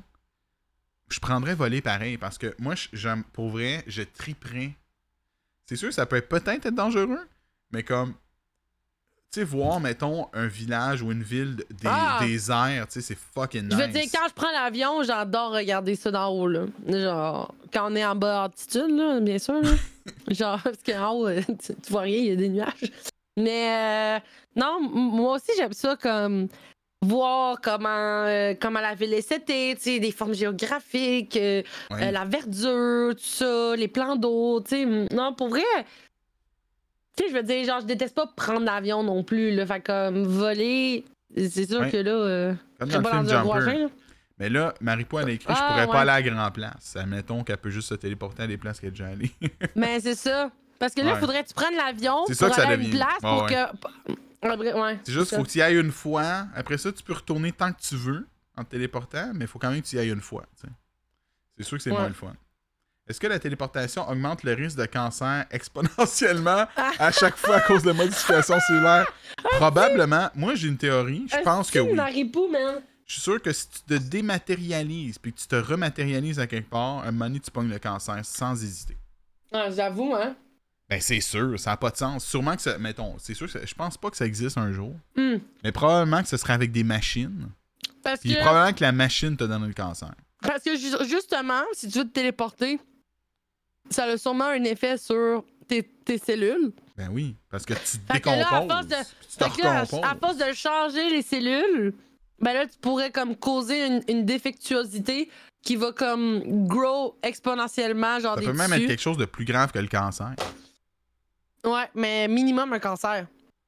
je 1.08 1.20
prendrais 1.20 1.54
voler 1.54 1.80
pareil 1.80 2.18
parce 2.18 2.38
que 2.38 2.54
moi, 2.58 2.74
j'aime 2.92 3.22
pour 3.32 3.50
vrai, 3.50 3.84
je 3.86 4.02
triperais. 4.02 4.74
C'est 5.66 5.76
sûr, 5.76 5.92
ça 5.92 6.06
peut 6.06 6.16
être 6.16 6.28
peut-être 6.28 6.66
être 6.66 6.74
dangereux, 6.74 7.28
mais 7.70 7.82
comme. 7.82 8.14
Tu 9.32 9.40
sais, 9.40 9.44
voir, 9.44 9.80
mettons, 9.80 10.28
un 10.32 10.46
village 10.46 11.02
ou 11.02 11.12
une 11.12 11.22
ville 11.22 11.56
des, 11.70 11.86
Ah! 11.88 12.18
des 12.22 12.50
airs, 12.50 12.86
tu 12.86 12.94
sais, 12.94 13.00
c'est 13.02 13.18
fucking 13.34 13.64
nice. 13.64 13.72
Je 13.76 13.82
veux 13.82 13.88
dire, 13.88 14.04
quand 14.12 14.26
je 14.28 14.32
prends 14.34 14.50
l'avion, 14.52 15.02
j'adore 15.02 15.52
regarder 15.52 15.94
ça 15.96 16.10
d'en 16.10 16.28
haut, 16.30 16.46
là. 16.48 16.64
Genre, 16.88 17.52
quand 17.72 17.92
on 17.92 17.96
est 17.96 18.04
en 18.04 18.14
bas 18.14 18.44
altitude, 18.44 18.88
là, 18.90 19.20
bien 19.20 19.38
sûr, 19.38 19.60
là. 19.60 19.70
Genre, 20.30 20.60
parce 20.62 20.78
qu'en 20.86 21.10
haut, 21.12 21.26
euh, 21.28 21.42
tu, 21.46 21.74
tu 21.74 21.90
vois 21.92 22.02
rien, 22.02 22.18
il 22.18 22.26
y 22.26 22.30
a 22.32 22.36
des 22.36 22.48
nuages. 22.48 22.92
Mais, 23.36 24.16
euh, 24.16 24.20
non, 24.54 24.80
moi 24.80 25.34
aussi, 25.34 25.50
j'aime 25.58 25.72
ça 25.74 25.96
comme 25.96 26.46
voir 27.02 27.60
comment, 27.60 27.88
euh, 28.24 28.54
comment 28.58 28.80
la 28.80 28.94
ville 28.94 29.12
est 29.12 29.20
setée, 29.28 29.74
tu 29.76 29.82
sais, 29.82 29.98
des 30.00 30.12
formes 30.12 30.34
géographiques, 30.34 31.36
euh, 31.36 31.62
Ouais. 31.90 32.10
la 32.10 32.24
verdure, 32.24 33.14
tout 33.14 33.22
ça, 33.22 33.76
les 33.76 33.88
plans 33.88 34.16
d'eau, 34.16 34.60
tu 34.62 34.76
sais. 34.76 34.86
Non, 35.14 35.34
pour 35.34 35.48
vrai, 35.48 35.62
tu 37.16 37.24
sais, 37.24 37.30
je 37.30 37.34
veux 37.36 37.42
dire, 37.42 37.64
genre, 37.64 37.80
je 37.80 37.86
déteste 37.86 38.14
pas 38.14 38.26
prendre 38.36 38.64
l'avion 38.64 39.02
non 39.02 39.24
plus, 39.24 39.54
là. 39.54 39.66
Fait 39.66 39.80
comme 39.80 40.24
voler, 40.24 41.04
c'est 41.36 41.66
sûr 41.68 41.80
Ouais. 41.80 41.90
que 41.90 41.96
là, 41.96 42.10
euh, 42.10 42.54
Comme 42.78 42.88
dans 42.90 42.96
le 42.98 43.02
pas 43.02 43.10
film 43.12 43.26
dans 43.26 43.42
Jumper. 43.54 43.78
là. 43.82 43.88
Mais 44.38 44.48
là, 44.50 44.74
Marie-Po, 44.82 45.18
elle 45.20 45.28
a 45.28 45.32
écrit 45.32 45.46
Je 45.54 45.58
Ah, 45.58 45.66
pourrais 45.68 45.86
pas 45.86 46.00
aller 46.02 46.10
à 46.10 46.22
grand 46.30 46.50
place. 46.50 46.94
Admettons 46.96 47.42
qu'elle 47.42 47.56
peut 47.56 47.70
juste 47.70 47.88
se 47.88 47.94
téléporter 47.94 48.42
à 48.42 48.46
des 48.46 48.58
places 48.58 48.78
qu'elle 48.80 48.88
est 48.88 48.92
déjà 48.92 49.06
allée. 49.06 49.30
Mais 49.74 49.98
c'est 50.00 50.14
ça. 50.14 50.50
Parce 50.78 50.92
que 50.92 51.00
là, 51.00 51.06
il 51.08 51.12
Ouais. 51.14 51.20
faudrait 51.20 51.42
que 51.42 51.48
tu 51.48 51.54
prennes 51.54 51.74
l'avion 51.74 52.24
pour 52.26 52.34
ça 52.34 52.50
que 52.50 52.54
ça 52.56 52.68
aller 52.68 52.72
à 52.82 52.86
une 52.86 52.90
place 52.90 53.20
pour 53.22 53.46
que. 53.46 54.78
Ouais, 54.78 54.98
C'est 55.04 55.12
juste, 55.12 55.30
ça. 55.30 55.36
faut 55.38 55.42
que 55.44 55.48
tu 55.48 55.58
y 55.58 55.62
ailles 55.62 55.78
une 55.80 55.90
fois. 55.90 56.46
Après 56.54 56.76
ça, 56.78 56.92
tu 56.92 57.02
peux 57.02 57.14
retourner 57.14 57.50
tant 57.52 57.72
que 57.72 57.80
tu 57.80 57.96
veux 57.96 58.26
en 58.56 58.62
te 58.64 58.70
téléportant, 58.70 59.30
mais 59.34 59.46
il 59.46 59.48
faut 59.48 59.58
quand 59.58 59.70
même 59.70 59.80
que 59.82 59.86
tu 59.86 59.96
y 59.96 59.98
ailles 59.98 60.10
une 60.10 60.20
fois. 60.20 60.44
C'est 61.56 61.64
sûr 61.64 61.78
que 61.78 61.82
c'est 61.82 61.90
moins 61.90 62.06
le 62.08 62.12
fun. 62.14 62.32
Est-ce 63.08 63.20
que 63.20 63.26
la 63.28 63.38
téléportation 63.38 64.08
augmente 64.08 64.42
le 64.42 64.52
risque 64.54 64.76
de 64.78 64.86
cancer 64.86 65.46
exponentiellement 65.50 66.66
à 66.98 67.12
chaque 67.12 67.36
fois 67.36 67.56
à 67.56 67.60
cause 67.60 67.82
de 67.82 67.92
modifications 67.92 68.58
cellulaires? 68.66 69.06
Probablement. 69.52 70.28
Moi, 70.34 70.54
j'ai 70.56 70.68
une 70.68 70.76
théorie. 70.78 71.26
Je 71.30 71.40
pense 71.42 71.70
que 71.70 71.78
oui. 71.78 71.96
Je 73.06 73.12
suis 73.12 73.20
sûr 73.22 73.40
que 73.40 73.52
si 73.52 73.68
tu 73.70 73.80
te 73.82 73.94
dématérialises 73.94 75.18
puis 75.18 75.32
que 75.32 75.38
tu 75.38 75.46
te 75.46 75.54
rematérialises 75.54 76.40
à 76.40 76.46
quelque 76.48 76.68
part, 76.68 77.04
un 77.06 77.12
moment 77.12 77.26
donné, 77.26 77.38
tu 77.40 77.50
pognes 77.52 77.68
le 77.70 77.78
cancer 77.78 78.18
sans 78.24 78.60
hésiter. 78.62 78.96
Ah, 79.52 79.70
J'avoue, 79.70 80.12
hein. 80.14 80.34
Ben, 80.88 81.00
c'est 81.00 81.20
sûr, 81.20 81.58
ça 81.58 81.70
n'a 81.70 81.76
pas 81.76 81.90
de 81.90 81.96
sens. 81.96 82.24
Sûrement 82.24 82.56
que 82.56 82.62
ça. 82.62 82.78
Mettons, 82.78 83.14
c'est 83.18 83.34
sûr 83.34 83.46
que 83.46 83.52
ça- 83.52 83.64
je 83.64 83.74
pense 83.74 83.96
pas 83.96 84.10
que 84.10 84.16
ça 84.16 84.26
existe 84.26 84.58
un 84.58 84.72
jour. 84.72 84.94
Hmm. 85.16 85.36
Mais 85.64 85.72
probablement 85.72 86.22
que 86.22 86.28
ce 86.28 86.36
serait 86.36 86.52
avec 86.52 86.72
des 86.72 86.84
machines. 86.84 87.48
Parce 88.02 88.20
Puis 88.20 88.34
que, 88.34 88.40
probablement 88.40 88.72
que 88.72 88.82
la 88.82 88.92
machine 88.92 89.36
te 89.36 89.44
donne 89.44 89.66
le 89.66 89.74
cancer. 89.74 90.12
parce 90.42 90.62
que 90.62 90.76
ju- 90.76 91.08
justement, 91.08 91.62
si 91.72 91.88
tu 91.88 91.98
veux 91.98 92.04
te 92.04 92.12
téléporter, 92.12 92.78
ça 93.90 94.04
a 94.04 94.16
sûrement 94.16 94.44
un 94.46 94.64
effet 94.64 94.96
sur 94.98 95.44
tes, 95.68 95.82
tes 95.82 96.18
cellules. 96.18 96.72
Ben 96.96 97.08
oui, 97.12 97.36
parce 97.50 97.64
que 97.66 97.74
tu 97.74 97.98
te 97.98 98.12
Fait 98.12 98.20
que 98.20 98.28
là, 98.28 98.34
à 98.34 98.38
décomposes. 98.38 98.68
force 98.68 98.86
de- 98.86 98.94
puis 98.94 99.28
tu 99.30 99.36
te 99.36 99.44
Fait 99.44 99.50
que 99.50 99.62
là, 99.62 99.78
à, 99.78 100.10
à 100.12 100.14
force 100.16 100.36
de 100.38 100.52
changer 100.54 101.10
les 101.10 101.22
cellules, 101.22 101.94
ben 102.40 102.52
là, 102.54 102.66
tu 102.66 102.78
pourrais 102.80 103.10
comme 103.10 103.36
causer 103.36 103.86
une, 103.86 104.02
une 104.08 104.24
défectuosité 104.24 105.30
qui 105.62 105.76
va 105.76 105.92
comme 105.92 106.66
grow 106.66 107.16
exponentiellement, 107.22 108.20
genre 108.20 108.34
Ça 108.34 108.40
des 108.40 108.46
peut 108.46 108.52
même 108.52 108.70
tissus. 108.70 108.82
être 108.82 108.88
quelque 108.88 109.00
chose 109.02 109.18
de 109.18 109.24
plus 109.24 109.44
grave 109.44 109.72
que 109.72 109.78
le 109.78 109.88
cancer. 109.88 110.32
Ouais, 111.64 111.90
mais 111.94 112.28
minimum 112.28 112.72
un 112.72 112.78
cancer. 112.78 113.26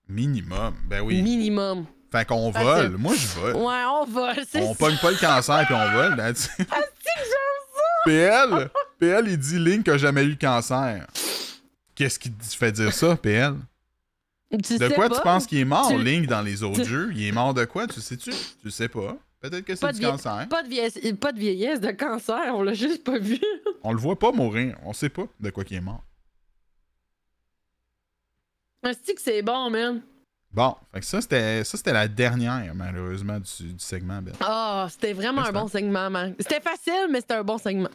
Minimum. 0.09 0.75
Ben 0.87 1.01
oui. 1.01 1.21
Minimum. 1.21 1.87
Fait 2.11 2.25
qu'on 2.25 2.51
vole. 2.51 2.93
que- 2.93 2.97
Moi, 2.97 3.15
je 3.15 3.27
vole. 3.39 3.57
Ouais, 3.57 3.85
on 3.91 4.07
c'est 4.49 4.63
On 4.63 4.73
ça. 4.73 4.79
pogne 4.79 4.97
pas 5.03 5.11
le 5.11 5.17
cancer 5.19 5.65
puis 5.67 5.75
on 5.75 5.91
vole. 5.93 6.17
that's 6.17 6.49
it. 6.59 6.67
PL, 8.05 8.71
PL, 8.99 9.29
il 9.29 9.39
dit 9.39 9.59
Link 9.59 9.89
a 9.89 9.97
jamais 9.99 10.25
eu 10.25 10.37
cancer. 10.37 11.07
Qu'est-ce 11.95 12.19
qui 12.19 12.31
te 12.31 12.45
fait 12.45 12.73
dire 12.73 12.93
ça, 12.93 13.17
PL? 13.17 13.55
Tu 14.65 14.79
De 14.79 14.89
quoi 14.89 15.09
pas. 15.09 15.17
tu 15.17 15.23
penses 15.23 15.47
qu'il 15.47 15.59
est 15.59 15.65
mort, 15.65 15.89
Tu- 15.91 16.03
Link, 16.03 16.27
dans 16.27 16.41
les 16.43 16.63
autres 16.63 16.83
tu- 16.83 16.89
jeux? 16.89 17.11
Il 17.15 17.23
est 17.27 17.33
mort 17.33 17.53
de 17.55 17.65
quoi, 17.65 17.87
tu 17.87 18.01
sais-tu? 18.01 18.31
Tu 18.63 18.71
sais 18.71 18.89
pas. 18.89 19.17
Peut-être 19.41 19.65
que 19.65 19.75
c'est 19.77 19.93
du 19.93 19.99
vie- 20.01 20.05
cancer. 20.07 20.47
Pas 20.49 20.63
de, 20.63 20.69
vieillesse, 20.69 20.99
pas 21.21 21.33
de 21.33 21.39
vieillesse, 21.39 21.81
de 21.81 21.91
cancer, 21.93 22.41
on 22.55 22.63
l'a 22.63 22.73
juste 22.75 23.05
pas 23.05 23.19
vu. 23.19 23.39
On 23.85 23.93
le 23.93 23.99
voit 24.01 24.19
pas 24.19 24.33
mourir. 24.33 24.77
On 24.85 24.93
sait 24.93 25.09
pas 25.11 25.27
de 25.39 25.51
quoi 25.51 25.63
qu'il 25.65 25.77
est 25.77 25.81
mort. 25.81 26.03
Est-ce 28.85 29.13
que 29.13 29.21
c'est 29.21 29.43
bon, 29.43 29.71
man? 29.71 30.01
Bon, 30.51 30.75
fait 30.93 31.01
que 31.01 31.07
ça, 31.07 31.21
c'était 31.21 31.63
ça, 31.63 31.77
c'était 31.77 31.93
la 31.93 32.09
dernière, 32.09 32.75
malheureusement, 32.75 33.39
du, 33.39 33.73
du 33.75 33.79
segment, 33.85 34.21
Ben. 34.23 34.33
Ah, 34.41 34.89
c'était 34.91 35.13
vraiment 35.13 35.43
un 35.45 35.53
bon 35.53 35.69
segment, 35.69 36.09
man. 36.11 36.35
C'était 36.41 36.61
facile, 36.61 37.07
mais 37.11 37.21
c'était 37.21 37.35
un 37.35 37.45
bon 37.45 37.59
segment. 37.59 37.91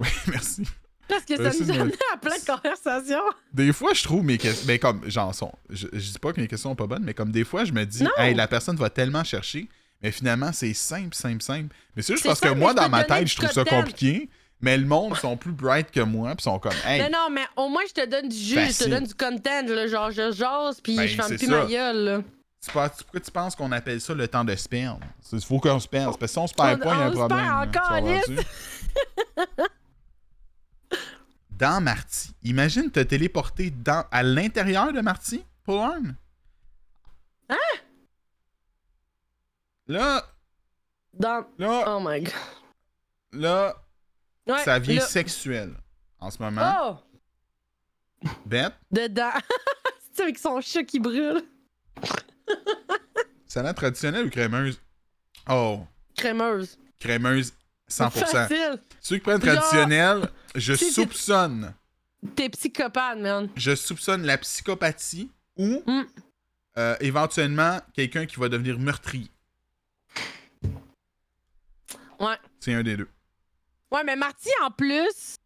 Oui, 0.00 0.08
merci. 0.28 0.62
Parce 1.08 1.24
que 1.24 1.36
ça 1.36 1.42
Merci 1.42 1.62
nous 1.64 1.70
amenait 1.72 1.94
à 2.14 2.16
plein 2.18 2.38
de 2.38 2.44
conversations. 2.44 3.22
Des 3.52 3.72
fois, 3.72 3.92
je 3.94 4.04
trouve 4.04 4.22
mes 4.24 4.38
questions. 4.38 4.66
Ben, 4.66 4.78
comme, 4.78 5.10
genre, 5.10 5.34
sont- 5.34 5.52
je, 5.68 5.88
je 5.92 6.12
dis 6.12 6.18
pas 6.20 6.32
que 6.32 6.40
mes 6.40 6.46
questions 6.46 6.70
sont 6.70 6.76
pas 6.76 6.86
bonnes, 6.86 7.02
mais 7.04 7.14
comme 7.14 7.32
des 7.32 7.42
fois, 7.44 7.64
je 7.64 7.72
me 7.72 7.84
dis, 7.84 8.04
Non. 8.04 8.10
hey, 8.16 8.32
la 8.34 8.46
personne 8.46 8.76
va 8.76 8.90
tellement 8.90 9.24
chercher, 9.24 9.68
mais 10.02 10.12
finalement, 10.12 10.52
c'est 10.52 10.72
simple, 10.72 11.14
simple, 11.16 11.42
simple. 11.42 11.74
Mais 11.96 12.02
c'est 12.02 12.12
juste 12.14 12.24
parce 12.26 12.38
que 12.40 12.48
moi, 12.50 12.72
mais 12.74 12.80
dans 12.82 12.88
ma 12.88 13.02
tête, 13.04 13.26
je 13.26 13.34
trouve 13.36 13.50
ça 13.50 13.64
compliqué, 13.64 14.30
mais 14.60 14.78
le 14.78 14.86
monde 14.86 15.16
sont 15.16 15.36
plus 15.36 15.50
bright 15.52 15.90
que 15.90 15.98
moi, 16.00 16.32
puis 16.36 16.44
sont 16.44 16.60
comme, 16.60 16.72
hey, 16.86 17.02
Mais 17.02 17.10
non, 17.10 17.28
mais 17.28 17.44
au 17.56 17.68
moins, 17.68 17.82
je 17.88 17.92
te 18.02 18.06
donne 18.06 18.28
du 18.28 18.36
jus, 18.36 18.54
je 18.72 18.84
te 18.84 18.88
donne 18.88 19.04
du 19.04 19.14
content, 19.14 19.66
là, 19.66 19.88
genre, 19.88 20.12
je 20.12 20.30
jase, 20.30 20.80
puis 20.80 20.96
Ben, 20.96 21.06
je 21.08 21.16
ferme 21.16 21.36
plus 21.36 21.46
ça. 21.46 21.64
ma 21.64 21.66
gueule, 21.66 21.96
là. 22.04 22.22
tu 22.64 22.70
penses- 22.70 23.02
pourquoi 23.02 23.20
tu 23.20 23.30
penses 23.32 23.56
qu'on 23.56 23.72
appelle 23.72 24.00
ça 24.00 24.14
le 24.14 24.28
temps 24.28 24.44
de 24.44 24.54
se 24.54 24.68
perdre? 24.68 25.00
Il 25.32 25.40
faut 25.40 25.58
qu'on 25.58 25.80
se 25.80 25.88
perde. 25.88 26.04
Parce 26.04 26.18
que 26.18 26.26
si 26.28 26.38
on 26.38 26.46
se 26.46 26.54
perd 26.54 26.80
On- 26.80 26.84
pas, 26.84 26.94
il 26.94 27.00
y 27.00 27.02
a 27.02 27.06
un 27.06 27.10
problème. 27.10 27.38
hein, 27.40 27.66
encore? 27.66 29.66
dans 31.60 31.80
Marty, 31.82 32.34
imagine 32.42 32.90
te 32.90 33.00
téléporter 33.00 33.70
dans, 33.70 34.04
à 34.10 34.22
l'intérieur 34.22 34.92
de 34.92 35.00
Marty, 35.02 35.44
pour. 35.62 35.84
Hein? 35.84 36.02
Là, 39.86 40.24
Dans... 41.14 41.44
là, 41.58 41.84
Oh 41.88 42.00
my 42.02 42.22
god. 42.22 42.32
là, 43.32 43.76
Ouais, 44.46 44.64
ça 44.64 44.78
vient 44.78 45.00
sexuel 45.00 45.74
en 46.18 46.30
ce 46.30 46.42
moment. 46.42 46.98
Oh! 48.24 48.28
Bête, 48.46 48.72
Dedans. 48.90 49.30
C'est 50.14 50.22
avec 50.22 50.38
son 50.38 50.60
chat 50.60 50.84
qui 50.84 50.98
brûle. 50.98 51.42
salade 53.46 53.76
traditionnelle 53.76 54.26
ou 54.26 54.30
crémeuse? 54.30 54.80
Oh, 55.48 55.80
Crémeuse. 56.16 56.78
crémeuse 56.98 57.52
100%. 57.90 58.10
Facile. 58.10 58.78
Ceux 59.00 59.16
qui 59.16 59.22
prennent 59.22 59.40
traditionnel, 59.40 60.28
je 60.54 60.74
soupçonne. 60.74 61.74
T'es 62.36 62.48
psychopathe, 62.50 63.18
man. 63.18 63.48
je 63.56 63.74
soupçonne 63.74 64.22
la 64.24 64.36
psychopathie 64.38 65.30
ou 65.56 65.82
Mm. 65.86 66.02
euh, 66.78 66.96
éventuellement 67.00 67.78
quelqu'un 67.94 68.26
qui 68.26 68.36
va 68.36 68.48
devenir 68.48 68.78
meurtrier. 68.78 69.30
Ouais. 72.18 72.36
C'est 72.60 72.74
un 72.74 72.82
des 72.82 72.96
deux. 72.96 73.08
Ouais, 73.90 74.04
mais 74.04 74.16
Marty, 74.16 74.50
en 74.62 74.70
plus. 74.70 75.36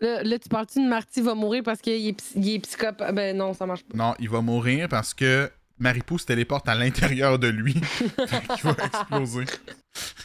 Là, 0.00 0.22
là, 0.22 0.38
tu 0.38 0.48
parles-tu 0.48 0.82
de 0.82 0.88
Marty 0.88 1.20
va 1.20 1.34
mourir 1.34 1.62
parce 1.64 1.80
qu'il 1.80 1.92
est, 1.94 2.32
il 2.36 2.48
est 2.54 2.58
psychopathe? 2.60 3.12
Ben 3.14 3.36
non, 3.36 3.52
ça 3.52 3.66
marche 3.66 3.82
pas. 3.84 3.96
Non, 3.96 4.14
il 4.20 4.28
va 4.30 4.40
mourir 4.40 4.88
parce 4.88 5.12
que 5.12 5.50
Maripou 5.78 6.18
se 6.18 6.26
téléporte 6.26 6.68
à 6.68 6.76
l'intérieur 6.76 7.38
de 7.40 7.48
lui. 7.48 7.74
Qu'il 8.06 8.62
va 8.62 8.76
exploser. 8.84 9.44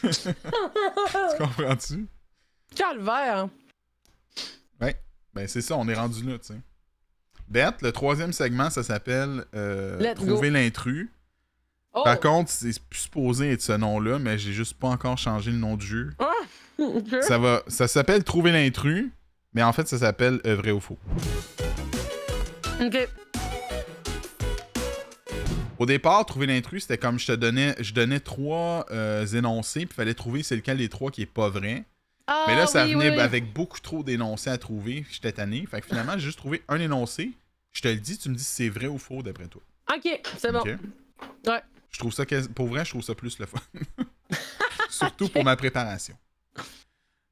tu 0.00 0.28
comprends-tu? 1.38 2.06
Calvaire. 2.74 3.48
Ben 5.34 5.48
c'est 5.48 5.62
ça, 5.62 5.76
on 5.76 5.88
est 5.88 5.94
rendu 5.94 6.22
là, 6.22 6.38
tu 6.38 6.46
sais. 6.46 6.60
Bête, 7.48 7.82
le 7.82 7.92
troisième 7.92 8.32
segment, 8.32 8.70
ça 8.70 8.82
s'appelle 8.82 9.44
euh, 9.54 10.14
Trouver 10.14 10.50
l'intrus. 10.50 11.10
Oh! 11.92 12.02
Par 12.04 12.18
contre, 12.20 12.50
c'est 12.50 12.78
plus 12.80 13.00
supposé 13.00 13.52
être 13.52 13.62
ce 13.62 13.72
nom-là, 13.72 14.18
mais 14.18 14.38
j'ai 14.38 14.52
juste 14.52 14.74
pas 14.74 14.88
encore 14.88 15.18
changé 15.18 15.50
le 15.50 15.58
nom 15.58 15.76
du 15.76 15.86
jeu. 15.86 16.10
Ok. 16.76 17.22
Ça 17.22 17.38
va, 17.38 17.62
ça 17.68 17.86
s'appelle 17.86 18.24
Trouver 18.24 18.50
l'intrus, 18.50 19.08
mais 19.52 19.62
en 19.62 19.72
fait, 19.72 19.86
ça 19.86 19.96
s'appelle 19.96 20.40
euh, 20.44 20.56
Vrai 20.56 20.72
ou 20.72 20.80
faux. 20.80 20.98
Ok. 22.80 23.08
Au 25.78 25.86
départ, 25.86 26.26
Trouver 26.26 26.46
l'intrus, 26.46 26.82
c'était 26.82 26.98
comme 26.98 27.20
je 27.20 27.28
te 27.28 27.32
donnais, 27.32 27.76
je 27.78 27.94
donnais 27.94 28.18
trois 28.18 28.86
euh, 28.90 29.24
énoncés, 29.24 29.86
puis 29.86 29.90
il 29.92 29.94
fallait 29.94 30.14
trouver 30.14 30.42
c'est 30.42 30.56
lequel 30.56 30.78
des 30.78 30.88
trois 30.88 31.12
qui 31.12 31.22
est 31.22 31.26
pas 31.26 31.48
vrai. 31.48 31.84
Ah, 32.26 32.44
mais 32.48 32.56
là, 32.56 32.66
ça 32.66 32.84
oui, 32.86 32.94
venait 32.94 33.10
oui, 33.10 33.20
avec 33.20 33.52
beaucoup 33.52 33.80
trop 33.80 34.02
d'énoncés 34.02 34.48
à 34.50 34.56
trouver, 34.58 35.04
j'étais 35.10 35.32
tanné. 35.32 35.66
Fait 35.70 35.80
que 35.80 35.86
finalement, 35.86 36.12
j'ai 36.14 36.20
juste 36.26 36.38
trouvé 36.38 36.62
un 36.68 36.80
énoncé. 36.80 37.32
Je 37.72 37.82
te 37.82 37.88
le 37.88 37.96
dis, 37.96 38.16
tu 38.16 38.28
me 38.30 38.34
dis 38.34 38.42
si 38.44 38.50
c'est 38.52 38.68
vrai 38.68 38.86
ou 38.86 38.98
faux 38.98 39.22
d'après 39.22 39.46
toi. 39.46 39.60
Ok, 39.94 40.08
c'est 40.38 40.52
bon. 40.52 40.62
Ouais. 40.62 41.60
Je 41.90 41.98
trouve 41.98 42.12
ça, 42.12 42.24
pour 42.54 42.68
vrai, 42.68 42.84
je 42.84 42.90
trouve 42.90 43.02
ça 43.02 43.14
plus 43.14 43.38
le 43.38 43.46
fun. 43.46 43.58
Surtout 44.88 45.28
pour 45.28 45.44
ma 45.44 45.56
préparation. 45.56 46.14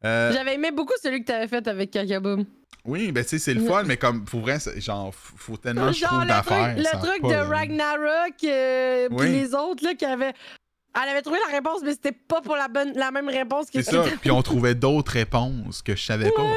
Euh, 0.05 0.33
J'avais 0.33 0.55
aimé 0.55 0.71
beaucoup 0.73 0.95
celui 1.03 1.21
que 1.21 1.27
t'avais 1.27 1.49
fait 1.49 1.67
avec 1.69 1.91
Kakaboom. 1.93 2.45
Oui, 2.85 3.12
ben 3.12 3.23
tu 3.23 3.31
sais, 3.31 3.39
c'est 3.39 3.55
le 3.55 3.65
fun, 3.65 3.85
mais 3.85 3.97
comme, 3.97 4.25
pour 4.25 4.41
vrai, 4.41 4.59
genre, 4.77 5.15
faut 5.15 5.57
tellement 5.57 5.87
que 5.89 5.93
je 5.93 6.01
Genre 6.01 6.09
trouve 6.11 6.23
le 6.23 6.29
d'affaires. 6.29 6.75
truc, 6.75 6.87
ça 6.87 6.97
le 6.97 7.07
truc 7.07 7.23
de. 7.23 7.35
Ragnarok, 7.37 8.45
euh, 8.45 9.09
Oui. 9.12 9.17
puis 9.27 9.33
les 9.33 9.55
autres 9.55 9.85
là, 9.85 9.95
qui 9.95 10.05
avaient. 10.05 10.35
Elle 10.95 11.09
avait 11.09 11.23
trouvé 11.23 11.39
la 11.49 11.53
réponse, 11.57 11.81
mais 11.83 11.93
c'était 11.93 12.12
pas 12.12 12.43
pour 12.43 12.55
la 12.57 12.69
bonne, 12.69 12.93
la 12.95 13.11
même 13.11 13.29
réponse 13.29 13.71
que 13.71 13.81
C'est 13.83 13.91
ça, 13.91 14.05
puis 14.21 14.31
on 14.31 14.43
trouvait 14.43 14.75
d'autres 14.75 15.12
réponses 15.12 15.81
que 15.83 15.97
je 15.97 16.03
savais 16.05 16.31
pas. 16.31 16.55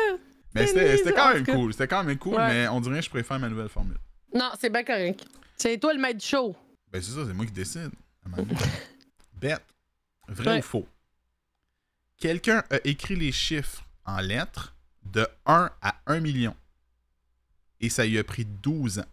Mais 0.53 0.67
c'est 0.67 0.97
c'était 0.97 1.13
quand 1.13 1.33
même 1.33 1.45
cool, 1.45 1.71
c'était 1.73 1.87
quand 1.87 2.03
même 2.03 2.17
cool, 2.17 2.35
Ouais. 2.35 2.47
mais 2.47 2.67
on 2.67 2.79
dirait 2.81 2.99
que 2.99 3.05
je 3.05 3.09
préfère 3.09 3.39
ma 3.39 3.49
nouvelle 3.49 3.69
formule. 3.69 3.97
Non, 4.33 4.51
c'est 4.59 4.69
bien 4.69 4.83
correct. 4.83 5.25
C'est 5.57 5.77
toi 5.77 5.93
le 5.93 5.99
maître 5.99 6.23
show. 6.23 6.55
Ben 6.91 7.01
c'est 7.01 7.11
ça, 7.11 7.25
c'est 7.25 7.33
moi 7.33 7.45
qui 7.45 7.51
décide. 7.53 7.91
Bête. 9.39 9.61
Vrai 10.27 10.47
Ouais. 10.53 10.59
ou 10.59 10.61
faux? 10.61 10.87
Quelqu'un 12.17 12.63
a 12.69 12.77
écrit 12.83 13.15
les 13.15 13.31
chiffres 13.31 13.83
en 14.05 14.19
lettres 14.19 14.75
de 15.03 15.27
1 15.45 15.69
à 15.81 15.95
1 16.07 16.19
million. 16.19 16.55
Et 17.79 17.89
ça 17.89 18.05
lui 18.05 18.17
a 18.17 18.23
pris 18.23 18.45
12 18.45 18.99
ans. 18.99 19.05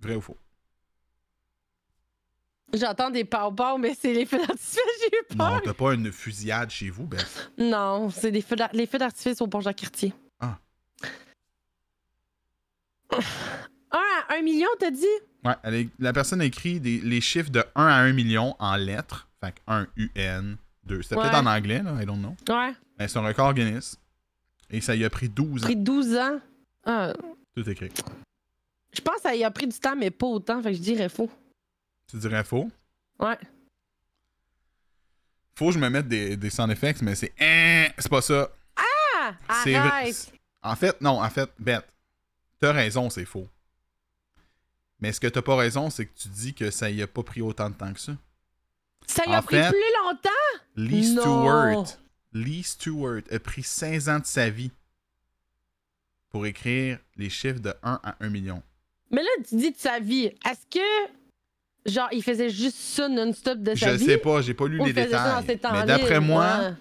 Vrai 0.00 0.14
ou 0.14 0.20
faux? 0.20 0.36
J'entends 2.72 3.10
des 3.10 3.24
pow 3.24 3.52
mais 3.78 3.94
c'est 4.00 4.12
les 4.14 4.26
feux 4.26 4.38
d'artifice, 4.38 4.78
j'ai 5.00 5.06
eu 5.18 5.36
peur. 5.36 5.50
Non, 5.54 5.60
t'as 5.64 5.74
pas 5.74 5.94
une 5.94 6.12
fusillade 6.12 6.70
chez 6.70 6.88
vous, 6.90 7.06
ben. 7.06 7.18
Non, 7.58 8.10
c'est 8.10 8.30
des 8.30 8.42
feux 8.42 8.56
les 8.72 8.86
feux 8.86 8.98
d'artifice 8.98 9.40
au 9.40 9.46
pont 9.46 9.60
Jacques-Cartier. 9.60 10.12
Ah. 10.38 10.58
Un 13.92 13.98
à 14.28 14.34
un 14.38 14.42
million, 14.42 14.68
t'as 14.78 14.90
dit? 14.92 15.04
Ouais, 15.44 15.54
elle 15.64 15.74
est- 15.74 15.88
la 15.98 16.12
personne 16.12 16.40
a 16.40 16.44
écrit 16.44 16.78
des- 16.78 17.00
les 17.00 17.20
chiffres 17.20 17.50
de 17.50 17.64
1 17.74 17.86
à 17.86 17.94
1 18.02 18.12
million 18.12 18.54
en 18.60 18.76
lettres. 18.76 19.28
Fait 19.42 19.52
que 19.52 19.58
1 19.66 19.86
UN, 19.96 20.56
2. 20.84 21.02
C'était 21.02 21.16
Ouais. 21.16 21.22
peut-être 21.22 21.38
en 21.42 21.46
anglais, 21.46 21.82
là, 21.82 22.00
I 22.00 22.06
don't 22.06 22.18
know. 22.18 22.36
Ouais. 22.48 22.72
Ben, 22.98 23.08
c'est 23.08 23.18
un 23.18 23.22
record 23.26 23.54
Guinness. 23.54 23.96
Et 24.70 24.80
ça 24.80 24.94
lui 24.94 25.04
a 25.04 25.10
pris 25.10 25.28
12 25.28 25.62
ans. 25.64 25.66
Pris 25.66 25.74
12 25.76 26.14
ans? 26.16 26.38
Ah, 26.84 27.12
Tout 27.56 27.68
écrit. 27.68 27.90
je 28.92 29.00
pense 29.00 29.16
que 29.16 29.22
ça 29.22 29.34
y 29.34 29.42
a 29.42 29.50
pris 29.50 29.66
du 29.66 29.76
temps, 29.78 29.96
mais 29.96 30.10
pas 30.12 30.26
autant, 30.26 30.62
fait 30.62 30.70
que 30.70 30.76
je 30.76 30.82
dirais 30.82 31.08
faux. 31.08 31.28
Tu 32.10 32.16
dirais 32.18 32.44
faux? 32.44 32.70
Ouais. 33.18 33.38
Faut 35.54 35.68
que 35.68 35.72
je 35.74 35.78
me 35.78 35.88
mette 35.88 36.08
des, 36.08 36.36
des 36.36 36.50
sound 36.50 36.70
effects, 36.72 37.02
mais 37.02 37.14
c'est. 37.14 37.32
Hein, 37.40 37.88
C'est 37.98 38.08
pas 38.10 38.22
ça. 38.22 38.50
Ah! 38.76 39.34
C'est 39.62 39.72
vrai. 39.78 40.10
En 40.62 40.74
fait, 40.76 41.00
non, 41.00 41.22
en 41.22 41.30
fait, 41.30 41.50
bête. 41.58 41.86
T'as 42.58 42.72
raison, 42.72 43.10
c'est 43.10 43.24
faux. 43.24 43.48
Mais 45.00 45.12
ce 45.12 45.20
que 45.20 45.26
t'as 45.28 45.42
pas 45.42 45.56
raison, 45.56 45.88
c'est 45.88 46.06
que 46.06 46.18
tu 46.18 46.28
dis 46.28 46.52
que 46.54 46.70
ça 46.70 46.90
y 46.90 47.00
a 47.02 47.06
pas 47.06 47.22
pris 47.22 47.40
autant 47.40 47.70
de 47.70 47.74
temps 47.74 47.92
que 47.92 48.00
ça. 48.00 48.12
Ça 49.06 49.24
y 49.26 49.32
a 49.32 49.40
pris 49.42 49.56
fait- 49.56 49.70
plus 49.70 49.78
longtemps? 50.04 50.64
Lee 50.76 51.14
Non. 51.14 51.22
Stewart. 51.22 51.98
Lee 52.32 52.62
Stewart 52.62 53.22
a 53.30 53.38
pris 53.38 53.62
16 53.62 54.08
ans 54.08 54.18
de 54.18 54.26
sa 54.26 54.50
vie 54.50 54.70
pour 56.30 56.46
écrire 56.46 56.98
les 57.16 57.30
chiffres 57.30 57.60
de 57.60 57.74
1 57.82 58.00
à 58.02 58.14
1 58.20 58.28
million. 58.28 58.62
Mais 59.10 59.22
là, 59.22 59.28
tu 59.48 59.56
dis 59.56 59.72
de 59.72 59.76
sa 59.78 59.98
vie. 59.98 60.26
Est-ce 60.26 60.66
que, 60.70 61.10
genre, 61.86 62.08
il 62.12 62.22
faisait 62.22 62.50
juste 62.50 62.76
ça 62.76 63.08
non-stop 63.08 63.58
de 63.58 63.74
sa 63.74 63.92
Je 63.92 63.96
vie? 63.96 64.04
sais 64.04 64.18
pas, 64.18 64.42
j'ai 64.42 64.54
pas 64.54 64.66
lu 64.66 64.80
Ou 64.80 64.84
les 64.84 64.92
détails. 64.92 65.44
Mais 65.46 65.84
d'après 65.86 66.20
moi, 66.20 66.58
Ouais. 66.58 66.72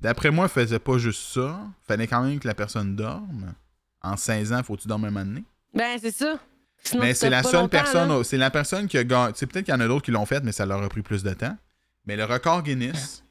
d'après 0.00 0.30
moi, 0.30 0.46
il 0.46 0.52
faisait 0.52 0.78
pas 0.78 0.98
juste 0.98 1.22
ça. 1.34 1.60
Fallait 1.86 2.06
quand 2.06 2.22
même 2.22 2.38
que 2.40 2.46
la 2.48 2.54
personne 2.54 2.94
dorme. 2.96 3.54
En 4.00 4.16
16 4.16 4.52
ans, 4.52 4.62
faut 4.62 4.76
que 4.76 4.82
tu 4.82 4.88
dormes 4.88 5.04
un 5.06 5.10
moment 5.10 5.26
donné? 5.26 5.44
Ben, 5.74 5.98
c'est 6.00 6.12
ça. 6.12 6.38
Sinon, 6.84 7.02
Mais 7.02 7.14
c'est 7.14 7.28
la 7.30 7.42
seule 7.42 7.68
personne, 7.68 8.22
c'est 8.24 8.36
la 8.36 8.50
personne 8.50 8.86
qui 8.86 8.96
a 8.96 9.02
gagné. 9.04 9.32
Tu 9.32 9.40
sais, 9.40 9.46
peut-être 9.46 9.64
qu'il 9.64 9.74
y 9.74 9.76
en 9.76 9.80
a 9.80 9.88
d'autres 9.88 10.04
qui 10.04 10.12
l'ont 10.12 10.24
fait, 10.26 10.42
mais 10.44 10.52
ça 10.52 10.64
leur 10.64 10.80
a 10.82 10.88
pris 10.88 11.02
plus 11.02 11.24
de 11.24 11.32
temps. 11.34 11.56
Mais 12.06 12.16
le 12.16 12.24
record 12.24 12.62
Guinness, 12.62 13.24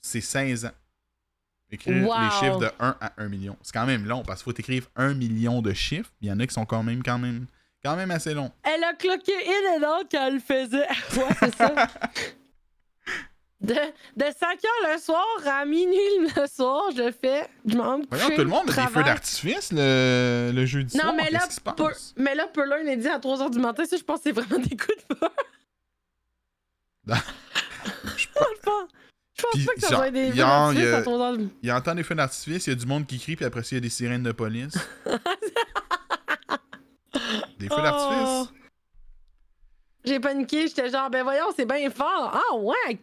c'est 0.00 0.20
16 0.20 0.66
ans. 0.66 0.70
Écrire 1.70 2.04
Wow. 2.04 2.14
les 2.20 2.30
chiffres 2.30 2.58
de 2.58 2.70
1 2.80 2.96
à 3.00 3.12
1 3.18 3.28
million. 3.28 3.56
C'est 3.62 3.72
quand 3.72 3.86
même 3.86 4.04
long 4.04 4.24
parce 4.24 4.42
qu'il 4.42 4.52
faut 4.52 4.58
écrire 4.58 4.82
1 4.96 5.14
million 5.14 5.62
de 5.62 5.72
chiffres. 5.72 6.10
Il 6.20 6.28
y 6.28 6.32
en 6.32 6.40
a 6.40 6.46
qui 6.46 6.52
sont 6.52 6.66
quand 6.66 6.82
même, 6.82 7.02
quand 7.04 7.18
même, 7.18 7.46
quand 7.84 7.96
même 7.96 8.10
assez 8.10 8.34
longs. 8.34 8.50
Elle 8.62 8.84
a 8.84 8.92
cloqué 8.94 9.32
in 9.34 9.82
and 9.82 10.00
out 10.00 10.06
quand 10.10 10.26
elle 10.26 10.34
le 10.34 10.40
faisait. 10.40 10.86
ouais, 11.16 11.34
c'est 11.40 11.54
ça. 11.54 11.86
De, 13.60 13.74
de 13.74 14.24
5 14.24 14.42
heures 14.64 14.94
le 14.94 14.98
soir 14.98 15.26
à 15.46 15.66
minuit 15.66 16.30
le 16.34 16.46
soir, 16.46 16.84
je 16.96 17.12
fais. 17.12 17.46
Je 17.66 17.76
m'en 17.76 18.00
Voyons, 18.10 18.30
tout 18.34 18.38
le 18.38 18.44
monde 18.44 18.70
a 18.70 18.72
des 18.86 18.92
feux 18.92 19.02
d'artifice 19.02 19.70
le, 19.72 20.50
le 20.54 20.64
jeudi 20.64 20.96
Non, 20.96 21.02
soir. 21.04 21.14
mais 21.14 21.30
là, 21.30 21.40
se 21.50 21.60
mais 22.16 22.34
là, 22.34 22.46
Perlin 22.46 22.86
est 22.86 22.96
dit 22.96 23.08
à 23.08 23.18
3h 23.18 23.50
du 23.50 23.58
matin, 23.58 23.84
ça, 23.84 23.98
je 23.98 24.02
pense 24.02 24.18
que 24.20 24.22
c'est 24.24 24.32
vraiment 24.32 24.58
des 24.64 24.76
coups 24.76 24.96
de 25.10 25.14
feu. 25.14 25.28
Je 28.16 28.26
pense, 28.34 28.88
je 29.36 29.42
pense 29.42 29.52
Puis, 29.54 29.64
pas 29.64 29.74
que 29.74 29.80
ça 29.80 29.88
genre, 29.88 29.98
doit 29.98 30.08
être 30.08 30.14
des 30.14 30.30
feux 30.30 30.36
d'artifice 30.36 30.92
à 30.94 31.02
3h 31.02 31.36
du 31.38 31.48
Il 31.62 31.72
entend 31.72 31.94
des 31.94 32.02
feux 32.02 32.14
d'artifice, 32.14 32.66
il 32.66 32.70
y 32.70 32.72
a 32.72 32.76
du 32.76 32.86
monde 32.86 33.06
qui 33.06 33.18
crie, 33.18 33.36
puis 33.36 33.44
après 33.44 33.60
il 33.62 33.74
y 33.74 33.76
a 33.76 33.80
des 33.80 33.88
sirènes 33.88 34.22
de 34.22 34.32
police. 34.32 34.74
des 37.58 37.68
feux 37.68 37.74
Oh. 37.78 37.82
d'artifice. 37.82 38.54
J'ai 40.04 40.18
paniqué, 40.20 40.66
j'étais 40.68 40.88
genre, 40.90 41.10
ben 41.10 41.22
voyons, 41.22 41.46
c'est 41.54 41.66
bien 41.66 41.90
fort. 41.90 42.32
Ah 42.34 42.56
ouais! 42.56 42.98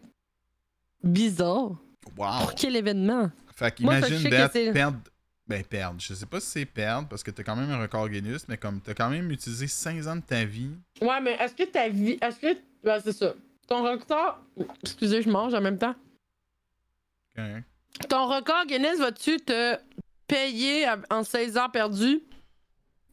Bizarre. 1.02 1.76
Wow! 2.16 2.40
Pour 2.40 2.54
quel 2.54 2.74
événement? 2.76 3.30
Fait 3.54 3.74
qu'imagine 3.74 4.28
perdre. 4.72 4.98
Ben, 5.46 5.64
perdre. 5.64 5.98
Je 6.00 6.12
sais 6.12 6.26
pas 6.26 6.40
si 6.40 6.46
c'est 6.46 6.66
perdre 6.66 7.08
parce 7.08 7.22
que 7.22 7.30
t'as 7.30 7.42
quand 7.42 7.56
même 7.56 7.70
un 7.70 7.80
record 7.80 8.08
Guinness, 8.10 8.46
mais 8.48 8.58
comme 8.58 8.80
t'as 8.80 8.92
quand 8.94 9.08
même 9.08 9.30
utilisé 9.30 9.66
15 9.66 10.06
ans 10.08 10.16
de 10.16 10.20
ta 10.20 10.44
vie. 10.44 10.70
Ouais, 11.00 11.20
mais 11.22 11.32
est-ce 11.40 11.54
que 11.54 11.62
ta 11.64 11.88
vie. 11.88 12.18
Est-ce 12.20 12.38
que. 12.38 12.58
Ben, 12.84 13.00
c'est 13.02 13.12
ça. 13.14 13.32
Ton 13.66 13.82
record. 13.82 14.40
Excusez, 14.82 15.22
je 15.22 15.30
mange 15.30 15.54
en 15.54 15.60
même 15.60 15.78
temps. 15.78 15.94
Correct. 17.34 17.64
Ton 18.08 18.26
record 18.26 18.66
Guinness, 18.66 18.98
vas-tu 18.98 19.36
te 19.38 19.76
payer 20.26 20.86
en 21.10 21.22
16 21.24 21.56
ans 21.56 21.68
perdus? 21.70 22.20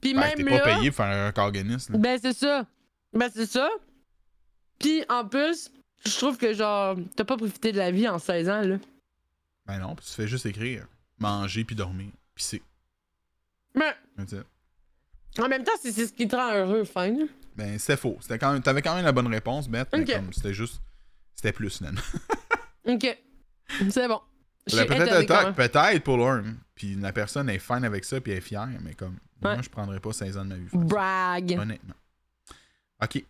Puis 0.06 0.14
Ben, 0.14 0.20
même 0.20 0.36
t'es 0.36 0.44
là. 0.44 0.60
pas 0.60 0.76
payé 0.78 0.92
pour 0.92 0.98
faire 0.98 1.06
un 1.08 1.28
record 1.28 1.52
Guinness. 1.52 1.90
Là. 1.90 1.98
Ben, 1.98 2.20
c'est 2.22 2.34
ça. 2.34 2.68
Ben, 3.12 3.28
c'est 3.34 3.48
ça. 3.48 3.68
Puis 4.80 5.04
en 5.10 5.28
plus, 5.28 5.72
je 6.06 6.16
trouve 6.16 6.38
que 6.38 6.54
genre, 6.54 6.96
t'as 7.16 7.24
pas 7.24 7.38
profité 7.38 7.72
de 7.72 7.78
la 7.78 7.90
vie 7.90 8.08
en 8.08 8.20
16 8.20 8.50
ans, 8.50 8.62
là. 8.62 8.78
Ben 9.66 9.80
non, 9.80 9.96
puis 9.96 10.06
tu 10.06 10.12
fais 10.14 10.28
juste 10.28 10.46
écrire. 10.46 10.86
Manger 11.18 11.64
puis 11.64 11.76
dormir. 11.76 12.12
Puis 12.36 12.44
c'est. 12.44 12.62
Mais 13.74 13.96
it. 14.20 14.36
en 15.40 15.48
même 15.48 15.64
temps, 15.64 15.72
c'est 15.82 15.92
c'est 15.92 16.06
ce 16.06 16.14
qui 16.14 16.28
te 16.28 16.36
rend 16.36 16.54
heureux, 16.54 16.84
fin. 16.84 17.10
là. 17.10 17.26
Ben, 17.56 17.80
c'était 17.80 17.98
faux. 17.98 18.18
C'était 18.22 18.38
quand 18.38 18.54
même... 18.54 18.62
T'avais 18.62 18.84
quand 18.84 18.94
même 18.96 19.06
la 19.06 19.12
bonne 19.12 19.28
réponse, 19.28 19.68
Beth, 19.68 19.88
mais 19.92 20.06
comme 20.06 20.34
c'était 20.34 20.54
juste. 20.54 20.82
C'était 21.34 21.52
plus, 21.52 21.78
finalement. 21.78 22.02
Ok. 22.88 23.18
C'est 23.90 24.08
bon. 24.08 24.22
Je 24.68 24.76
Ben, 24.76 24.86
peut-être 24.86 25.56
peut-être 25.56 26.04
pour 26.04 26.18
l'un. 26.18 26.44
Puis 26.76 26.94
la 26.94 27.12
personne 27.12 27.50
est 27.50 27.58
fine 27.58 27.84
avec 27.84 28.06
ça, 28.06 28.22
puis 28.22 28.32
elle 28.34 28.38
est 28.38 28.42
fière, 28.42 28.70
mais 28.84 28.94
comme. 28.94 29.18
Moi, 29.42 29.62
je 29.62 29.70
prendrais 29.70 30.00
pas 30.00 30.14
16 30.14 30.38
ans 30.38 30.46
de 30.46 30.50
ma 30.50 30.56
vie. 30.56 30.68
Brag. 30.74 31.58
Honnêtement. 31.60 31.96
OK. 33.04 33.24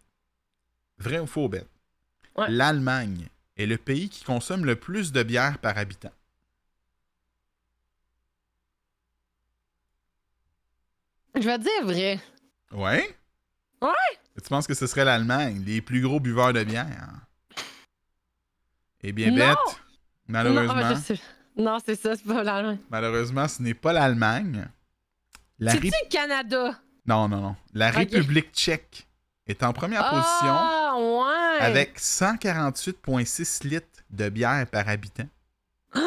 Vrai 0.98 1.19
ou 1.19 1.27
faux? 1.27 1.50
Ouais. 1.50 2.50
L'Allemagne 2.50 3.27
est 3.58 3.66
le 3.66 3.77
pays 3.77 4.09
qui 4.09 4.24
consomme 4.24 4.66
le 4.66 4.75
plus 4.75 5.11
de 5.11 5.24
bière 5.24 5.58
par 5.59 5.77
habitant. 5.77 6.11
Je 11.35 11.42
vais 11.42 11.59
dire 11.59 11.84
vrai. 11.84 12.19
Ouais? 12.72 13.17
Ouais. 13.82 13.90
Tu 14.42 14.50
penses 14.50 14.67
que 14.67 14.74
ce 14.74 14.88
serait 14.88 15.06
l'Allemagne, 15.06 15.64
les 15.66 15.82
plus 15.82 16.01
gros 16.01 16.19
buveurs 16.19 16.53
de 16.53 16.64
bière? 16.64 17.09
Eh 19.01 19.11
bien, 19.11 19.32
Non! 19.32 19.48
Non, 19.48 19.53
malheureusement, 20.27 20.74
ah, 20.75 20.93
je 20.95 21.00
sais. 21.00 21.19
Non, 21.56 21.77
c'est 21.85 21.95
ça, 21.95 22.16
c'est 22.16 22.25
pas 22.25 22.43
l'Allemagne. 22.43 22.80
malheureusement, 22.90 23.48
ce 23.48 23.61
n'est 23.61 23.74
pas 23.74 23.93
l'Allemagne. 23.93 24.67
La 25.59 25.72
C'est-tu 25.72 25.88
Ré- 25.88 26.08
Canada? 26.09 26.80
Non, 27.06 27.27
non, 27.27 27.40
non. 27.42 27.56
La. 27.74 27.92
République 27.92 28.51
tchèque 28.53 29.08
est 29.48 29.64
en 29.64 29.74
première 29.74 30.09
position 30.09 30.25
Ah, 30.50 30.95
ouais! 30.98 31.59
avec 31.61 32.00
148,6 32.00 33.67
litres 33.67 33.88
de 34.09 34.30
bière 34.30 34.66
par 34.67 34.88
habitant 34.90 35.27
Ah, 35.93 36.00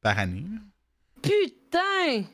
par 0.00 0.18
année. 0.18 0.46
putain! 1.20 2.24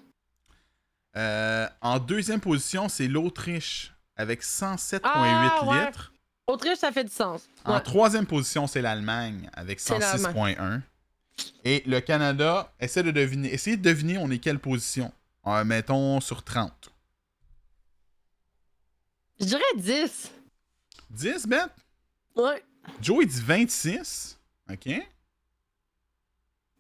Euh, 1.17 1.67
en 1.81 1.99
deuxième 1.99 2.41
position, 2.41 2.89
c'est 2.89 3.09
l'Autriche 3.09 3.93
avec 4.17 4.43
107,8 4.43 5.01
Ah, 5.05 5.65
ouais. 5.65 5.87
litres. 5.87 6.13
Autriche, 6.47 6.79
ça 6.79 6.93
fait 6.93 7.05
du 7.05 7.11
sens. 7.11 7.49
En 7.65 7.81
troisième 7.81 8.27
position, 8.27 8.67
c'est 8.67 8.81
l'Allemagne 8.83 9.51
avec 9.53 9.81
C'est 9.81 9.99
106,1. 9.99 10.81
Et 11.65 11.83
le 11.87 12.01
Canada, 12.01 12.73
essaie 12.81 13.03
de 13.03 13.11
deviner. 13.11 13.53
Essayez 13.53 13.77
de 13.77 13.83
deviner 13.83 14.19
on 14.19 14.31
est 14.31 14.39
quelle 14.39 14.59
position. 14.59 15.13
Euh, 15.47 15.65
mettons 15.65 16.21
sur 16.21 16.43
30. 16.43 16.91
Je 19.41 19.45
dirais 19.47 19.63
10. 19.77 20.31
10, 21.11 21.47
Beth? 21.47 21.71
Ouais. 22.37 22.63
Joe, 23.01 23.19
il 23.23 23.29
dit 23.29 23.41
26. 23.41 24.39
OK. 24.71 24.89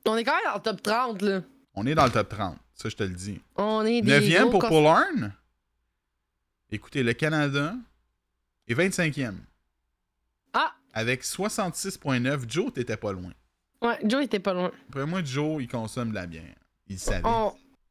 On 0.06 0.16
est 0.16 0.24
quand 0.24 0.32
même 0.34 0.44
dans 0.46 0.54
le 0.54 0.62
top 0.62 0.82
30, 0.82 1.22
là. 1.22 1.42
On 1.74 1.86
est 1.86 1.94
dans 1.94 2.04
le 2.06 2.10
top 2.10 2.28
30. 2.30 2.56
Ça, 2.74 2.88
je 2.88 2.96
te 2.96 3.02
le 3.02 3.10
dis. 3.14 3.40
On 3.56 3.84
est 3.84 4.00
des. 4.02 4.10
Neuvième 4.10 4.42
gros 4.44 4.52
pour 4.52 4.60
cons- 4.62 4.68
Paul 4.68 4.86
Arn. 4.86 5.32
Écoutez, 6.70 7.02
le 7.02 7.12
Canada 7.12 7.74
est 8.66 8.74
25e. 8.74 9.34
Ah! 10.52 10.72
Avec 10.92 11.24
66,9. 11.24 12.48
Joe, 12.48 12.72
t'étais 12.72 12.96
pas 12.96 13.12
loin. 13.12 13.32
Ouais, 13.82 13.98
Joe 14.04 14.24
était 14.24 14.40
pas 14.40 14.54
loin. 14.54 14.70
Après 14.88 15.06
moi, 15.06 15.22
Joe, 15.24 15.62
il 15.62 15.68
consomme 15.68 16.10
de 16.10 16.14
la 16.14 16.26
bière. 16.26 16.54
Il 16.88 16.98
savait. 16.98 17.22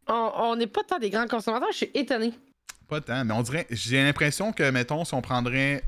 On 0.08 0.56
n'est 0.56 0.68
pas 0.68 0.84
tant 0.84 1.00
des 1.00 1.10
grands 1.10 1.28
consommateurs, 1.28 1.70
je 1.72 1.78
suis 1.78 1.92
étonnée. 1.94 2.34
Pas 2.88 3.02
tant, 3.02 3.24
mais 3.26 3.34
on 3.34 3.42
dirait. 3.42 3.68
J'ai 3.70 4.02
l'impression 4.04 4.54
que, 4.54 4.70
mettons, 4.70 5.04
si 5.06 5.14
on 5.14 5.22
prendrait 5.22 5.84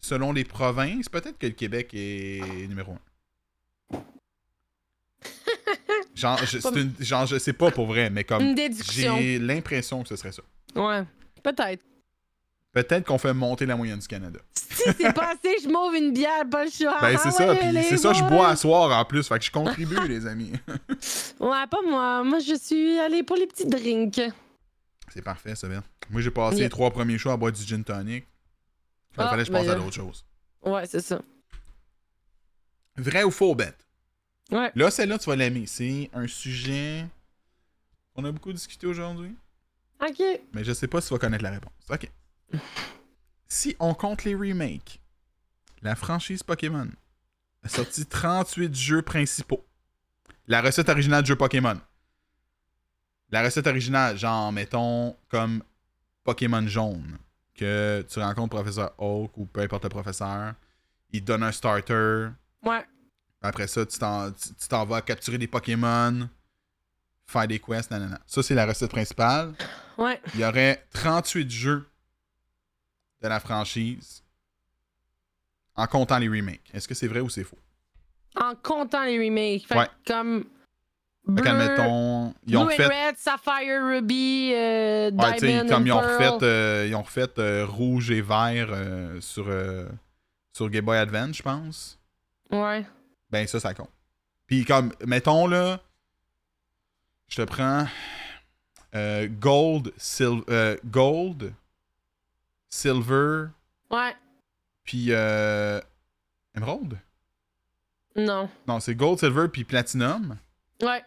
selon 0.00 0.32
les 0.32 0.44
provinces, 0.44 1.08
peut-être 1.08 1.38
que 1.38 1.46
le 1.46 1.52
Québec 1.52 1.90
est 1.94 2.66
numéro 2.68 2.92
un. 2.92 3.98
Genre, 6.14 6.38
je, 6.44 6.58
c'est 6.58 6.76
une- 6.80 6.94
genre, 7.00 7.26
je 7.26 7.38
sais 7.38 7.52
pas 7.52 7.70
pour 7.72 7.86
vrai, 7.86 8.08
mais 8.10 8.22
comme. 8.24 8.40
Une 8.42 8.54
déduction. 8.54 9.16
J'ai 9.18 9.38
l'impression 9.40 10.02
que 10.02 10.08
ce 10.08 10.16
serait 10.16 10.32
ça. 10.32 10.42
Ouais, 10.76 11.02
peut-être. 11.42 11.82
Peut-être 12.74 13.06
qu'on 13.06 13.18
fait 13.18 13.32
monter 13.32 13.64
la 13.66 13.76
moyenne 13.76 13.98
du 14.00 14.06
Canada. 14.08 14.40
Si 14.52 14.82
c'est 14.98 15.12
pas 15.14 15.30
assez, 15.32 15.56
je 15.62 15.68
m'ouvre 15.68 15.94
une 15.94 16.12
bière, 16.12 16.42
pas 16.50 16.64
le 16.64 16.70
choix. 16.70 16.98
Ben, 17.00 17.16
c'est 17.16 17.28
Ah 17.28 17.30
ça, 17.30 17.48
ouais, 17.52 17.82
c'est 17.84 17.96
ça, 17.96 18.12
je 18.12 18.22
bois 18.24 18.48
à 18.48 18.56
soir 18.56 18.90
en 18.98 19.04
plus, 19.04 19.26
fait 19.28 19.38
que 19.38 19.44
je 19.44 19.50
contribue, 19.52 19.96
les 20.08 20.26
amis. 20.26 20.52
Ouais, 21.38 21.66
pas 21.70 21.78
moi. 21.88 22.24
Moi, 22.24 22.40
je 22.40 22.54
suis 22.56 22.98
allée 22.98 23.22
pour 23.22 23.36
les 23.36 23.46
petits 23.46 23.66
drinks. 23.66 24.20
C'est 25.12 25.22
parfait, 25.22 25.54
ça 25.54 25.68
vient. 25.68 25.84
Moi, 26.10 26.20
j'ai 26.20 26.32
passé 26.32 26.56
Yeah. 26.56 26.64
les 26.66 26.70
trois 26.70 26.90
premiers 26.90 27.16
choix 27.16 27.32
à 27.34 27.36
boire 27.36 27.52
du 27.52 27.62
gin 27.62 27.84
tonic. 27.84 28.26
Il 29.16 29.20
Ah, 29.22 29.28
fallait 29.28 29.42
que 29.42 29.46
je 29.46 29.52
ben 29.52 29.58
passe 29.60 29.68
à 29.68 29.74
là. 29.74 29.78
d'autres 29.80 29.94
choses. 29.94 30.24
Ouais, 30.64 30.84
c'est 30.86 31.00
ça. 31.00 31.22
Vrai 32.96 33.22
ou 33.22 33.30
faux, 33.30 33.54
bête? 33.54 33.78
Ouais. 34.50 34.70
Là, 34.74 34.90
celle-là, 34.90 35.18
tu 35.18 35.30
vas 35.30 35.36
l'aimer. 35.36 35.64
C'est 35.66 36.10
un 36.12 36.26
sujet 36.26 37.06
qu'on 38.14 38.24
a 38.24 38.32
beaucoup 38.32 38.52
discuté 38.52 38.86
aujourd'hui, 38.86 39.34
Ok. 40.00 40.22
mais 40.52 40.64
je 40.64 40.72
sais 40.72 40.86
pas 40.88 41.00
si 41.00 41.08
tu 41.08 41.14
vas 41.14 41.18
connaître 41.20 41.44
la 41.44 41.50
réponse. 41.50 41.72
OK. 41.90 42.10
Si 43.48 43.76
on 43.78 43.94
compte 43.94 44.24
les 44.24 44.34
remakes, 44.34 45.00
la 45.82 45.94
franchise 45.94 46.42
Pokémon 46.42 46.88
a 47.62 47.68
sorti 47.68 48.04
38 48.06 48.74
jeux 48.74 49.02
principaux. 49.02 49.64
La 50.46 50.60
recette 50.60 50.88
originale 50.88 51.22
de 51.22 51.26
jeu 51.28 51.36
Pokémon. 51.36 51.80
La 53.30 53.42
recette 53.42 53.66
originale, 53.66 54.16
genre, 54.18 54.52
mettons, 54.52 55.16
comme 55.28 55.62
Pokémon 56.24 56.66
jaune, 56.66 57.18
que 57.54 58.04
tu 58.08 58.18
rencontres 58.20 58.54
Professeur 58.54 58.92
Oak 58.98 59.36
ou 59.36 59.46
peu 59.46 59.60
importe 59.60 59.84
le 59.84 59.88
professeur, 59.90 60.54
il 61.10 61.20
te 61.20 61.26
donne 61.26 61.42
un 61.42 61.52
starter, 61.52 62.28
Ouais. 62.62 62.84
après 63.42 63.66
ça, 63.66 63.84
tu 63.86 63.98
t'en, 63.98 64.30
tu 64.32 64.54
tu 64.54 64.68
t'en 64.68 64.84
vas 64.84 65.00
capturer 65.02 65.38
des 65.38 65.46
Pokémon, 65.46 66.28
faire 67.26 67.46
des 67.48 67.58
quests, 67.58 67.90
nanana. 67.90 68.20
Ça, 68.26 68.42
c'est 68.42 68.54
la 68.54 68.66
recette 68.66 68.90
principale. 68.90 69.54
Ouais. 69.96 70.20
Il 70.34 70.40
y 70.40 70.44
aurait 70.44 70.86
38 70.92 71.50
jeux 71.50 71.86
de 73.24 73.28
la 73.28 73.40
franchise 73.40 74.22
en 75.76 75.86
comptant 75.86 76.18
les 76.18 76.28
remakes. 76.28 76.70
Est-ce 76.74 76.86
que 76.86 76.94
c'est 76.94 77.08
vrai 77.08 77.20
ou 77.20 77.28
c'est 77.30 77.42
faux? 77.42 77.58
En 78.36 78.54
comptant 78.54 79.04
les 79.04 79.18
remakes. 79.18 79.66
Fait 79.66 79.76
Ouais. 79.78 79.88
comme. 80.06 80.44
Fait 81.26 81.32
Bleu, 81.32 81.42
qu'admettons, 81.42 82.34
ils 82.46 82.50
Blue 82.50 82.56
ont 82.58 82.66
and 82.66 82.68
fait. 82.70 82.86
Red, 83.08 83.16
Sapphire, 83.16 83.82
Ruby, 83.82 84.52
euh, 84.54 85.10
Ouais, 85.10 85.38
Diamond, 85.38 85.68
comme 85.70 85.82
and 85.82 85.86
ils 85.86 85.92
ont 85.92 86.00
Pearl. 86.00 86.12
refait, 86.34 86.44
euh, 86.44 86.86
ils 86.86 86.94
ont 86.94 87.02
refait 87.02 87.38
euh, 87.38 87.64
rouge 87.66 88.10
et 88.10 88.20
vert 88.20 88.68
euh, 88.70 89.18
sur, 89.22 89.46
sur 90.52 90.68
Game 90.68 90.84
Boy 90.84 90.98
Advance, 90.98 91.36
je 91.38 91.42
pense. 91.42 91.98
Ouais. 92.50 92.84
Ben 93.30 93.46
ça, 93.46 93.58
ça 93.58 93.72
compte. 93.72 93.88
Puis 94.46 94.66
comme, 94.66 94.92
mettons 95.06 95.46
là, 95.46 95.80
je 97.28 97.36
te 97.36 97.42
prends 97.48 97.86
Gold, 98.94 99.92
sil 99.96 100.44
euh, 100.50 100.76
Gold, 100.84 101.54
Silver, 102.78 103.46
Ouais. 103.92 104.16
puis 104.82 105.06
euh, 105.10 105.80
Emerald? 106.56 106.98
Non. 108.16 108.50
Non, 108.66 108.80
c'est 108.80 108.96
Gold, 108.96 109.20
Silver, 109.20 109.46
puis 109.46 109.62
Platinum. 109.62 110.36
Ouais. 110.82 111.04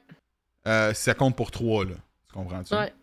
Euh, 0.65 0.93
ça 0.93 1.13
compte 1.13 1.35
pour 1.35 1.51
3, 1.51 1.83
là. 1.83 1.95
Tu 2.27 2.33
comprends-tu? 2.33 2.73
Ouais. 2.73 2.93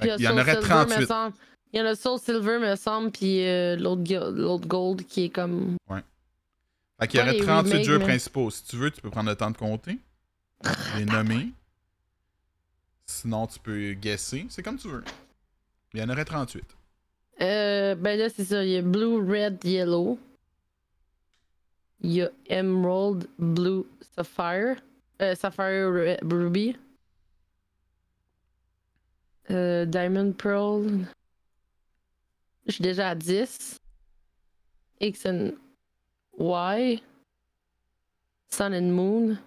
Fait 0.00 0.08
qu'il 0.16 0.22
y 0.22 0.28
en 0.28 0.32
aurait 0.38 0.52
Silver, 0.54 0.66
38. 0.66 1.00
me 1.00 1.06
semble. 1.06 1.36
Il 1.74 1.78
y 1.78 1.82
en 1.82 1.86
a 1.86 1.94
Soul 1.94 2.18
Silver, 2.18 2.58
me 2.58 2.74
semble, 2.76 3.10
puis 3.10 3.46
euh, 3.46 3.76
l'autre 3.76 4.02
go- 4.02 4.30
l'autre 4.30 4.66
Gold 4.66 5.06
qui 5.06 5.24
est 5.24 5.28
comme. 5.30 5.76
Fait 6.98 7.08
qu'il 7.08 7.20
y 7.20 7.22
aurait 7.22 7.32
les 7.34 7.40
38 7.40 7.70
remakes, 7.72 7.84
jeux 7.84 7.98
mais- 7.98 8.04
principaux. 8.06 8.50
Si 8.50 8.64
tu 8.64 8.76
veux, 8.76 8.90
tu 8.90 9.02
peux 9.02 9.10
prendre 9.10 9.28
le 9.28 9.36
temps 9.36 9.50
de 9.50 9.58
compter. 9.58 9.98
Les 10.96 11.04
nommer. 11.04 11.52
Sinon, 13.04 13.46
tu 13.46 13.58
peux 13.58 13.92
guesser. 13.92 14.46
C'est 14.48 14.62
comme 14.62 14.78
tu 14.78 14.88
veux. 14.88 15.04
Il 15.92 16.00
y 16.00 16.02
en 16.02 16.08
aurait 16.08 16.24
38. 16.24 16.64
Euh, 17.40 17.94
ben 17.94 18.18
là, 18.18 18.28
c'est 18.28 18.44
ça. 18.44 18.64
Il 18.64 18.70
y 18.70 18.76
a 18.76 18.82
Blue, 18.82 19.16
Red, 19.18 19.62
Yellow. 19.64 20.18
Il 22.00 22.12
y 22.12 22.22
a 22.22 22.30
Emerald, 22.46 23.26
Blue, 23.38 23.84
Sapphire. 24.14 24.76
Euh, 25.20 25.34
Sapphire, 25.34 25.90
Re- 25.90 26.18
Ruby. 26.22 26.76
Euh, 29.50 29.84
Diamond, 29.86 30.32
Pearl. 30.32 31.06
Je 32.66 32.72
suis 32.72 32.82
déjà 32.82 33.10
à 33.10 33.14
10. 33.14 33.78
X 35.00 35.26
and 35.26 35.52
Y. 36.38 37.02
Sun 38.50 38.72
and 38.74 38.90
Moon. 38.92 39.38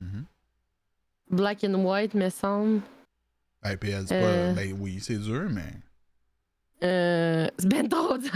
Mhm. 0.00 0.24
Black 1.30 1.64
and 1.64 1.74
White, 1.84 2.14
me 2.14 2.28
semble. 2.30 2.80
Ben, 3.62 3.76
puis 3.76 3.90
elle 3.90 4.04
dit 4.04 4.12
Euh. 4.14 4.52
Ben 4.52 4.72
oui, 4.78 4.98
c'est 5.00 5.18
dur, 5.18 5.48
mais. 5.50 5.72
Euh, 6.82 7.48
c'est 7.58 7.68
ben 7.68 7.88
trop 7.88 8.18
dur. 8.18 8.30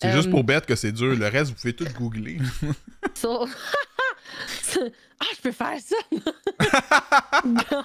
C'est 0.00 0.08
Euh, 0.08 0.12
juste 0.16 0.30
pour 0.30 0.44
bête 0.44 0.66
que 0.66 0.76
c'est 0.76 0.92
dur. 0.92 1.14
Le 1.16 1.26
reste, 1.28 1.50
vous 1.52 1.56
pouvez 1.56 1.74
tout 1.74 1.86
googler. 1.96 2.38
So- 3.14 3.46
ah, 5.20 5.24
je 5.34 5.40
peux 5.40 5.52
faire 5.52 5.78
ça! 5.80 5.96
non. 7.44 7.84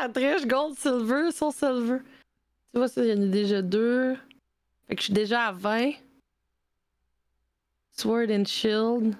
À 0.00 0.08
triche, 0.08 0.46
gold, 0.46 0.76
silver, 0.76 1.30
soul 1.30 1.52
silver. 1.52 1.98
Tu 2.72 2.78
vois, 2.78 2.88
ça, 2.88 3.04
il 3.04 3.10
y 3.10 3.12
en 3.12 3.22
a 3.22 3.26
déjà 3.26 3.62
deux. 3.62 4.16
Fait 4.88 4.94
que 4.96 5.00
je 5.00 5.04
suis 5.04 5.12
déjà 5.12 5.48
à 5.48 5.52
20. 5.52 5.92
Sword 7.92 8.30
and 8.30 8.44
Shield. 8.46 9.14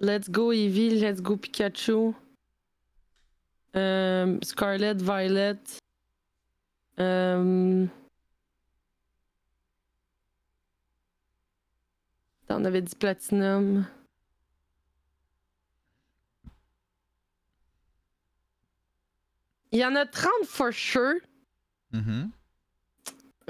Let's 0.00 0.28
go 0.30 0.50
Eevee, 0.52 0.98
let's 0.98 1.20
go 1.20 1.36
Pikachu. 1.36 2.14
Euh, 3.76 4.38
Scarlet, 4.42 4.94
Violet. 4.94 5.58
Euh... 7.00 7.86
On 12.50 12.64
avait 12.64 12.82
dit 12.82 12.94
Platinum. 12.94 13.86
Il 19.72 19.78
y 19.78 19.84
en 19.84 19.94
a 19.94 20.04
30 20.04 20.30
for 20.46 20.72
sure. 20.72 21.14
Mhm. 21.92 22.30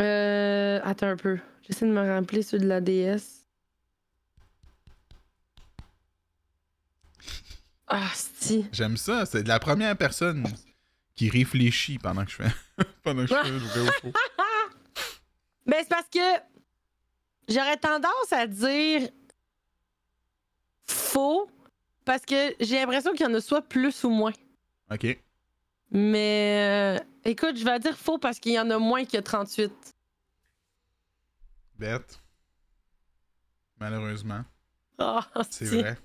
Euh, 0.01 0.81
attends 0.85 1.09
un 1.09 1.17
peu. 1.17 1.39
J'essaie 1.63 1.87
de 1.87 1.93
me 1.93 2.01
rappeler 2.01 2.43
ceux 2.43 2.59
de 2.59 2.67
la 2.67 2.81
DS. 2.81 3.47
Ah, 7.89 8.11
si. 8.15 8.67
J'aime 8.73 8.97
ça. 8.97 9.27
C'est 9.27 9.43
de 9.43 9.49
la 9.49 9.59
première 9.59 9.97
personne 9.97 10.47
qui 11.21 11.29
réfléchit 11.29 11.99
pendant 11.99 12.25
que 12.25 12.31
je 12.31 12.37
fais. 12.37 12.51
pendant 13.03 13.27
que 13.27 13.29
je 13.29 13.35
fais 13.35 13.51
le 13.51 13.59
vrai 13.59 13.81
ou 13.81 13.93
faux. 14.01 14.13
Ben, 15.67 15.77
c'est 15.81 15.91
parce 15.91 16.09
que 16.09 16.19
j'aurais 17.47 17.77
tendance 17.77 18.33
à 18.33 18.47
dire 18.47 19.11
faux 20.87 21.51
parce 22.07 22.25
que 22.25 22.57
j'ai 22.59 22.77
l'impression 22.77 23.13
qu'il 23.13 23.27
y 23.27 23.29
en 23.29 23.35
a 23.35 23.41
soit 23.43 23.61
plus 23.61 24.03
ou 24.05 24.09
moins. 24.09 24.33
Ok. 24.91 25.23
Mais 25.91 26.99
euh, 26.99 27.05
écoute, 27.27 27.59
je 27.59 27.65
vais 27.67 27.79
dire 27.79 27.99
faux 27.99 28.17
parce 28.17 28.41
qu'il 28.41 28.53
y 28.53 28.59
en 28.59 28.71
a 28.71 28.79
moins 28.79 29.05
que 29.05 29.19
38. 29.19 29.71
Bête. 31.79 32.19
Malheureusement. 33.79 34.43
Ah, 34.97 35.29
C'est 35.51 35.67
vrai. 35.67 35.99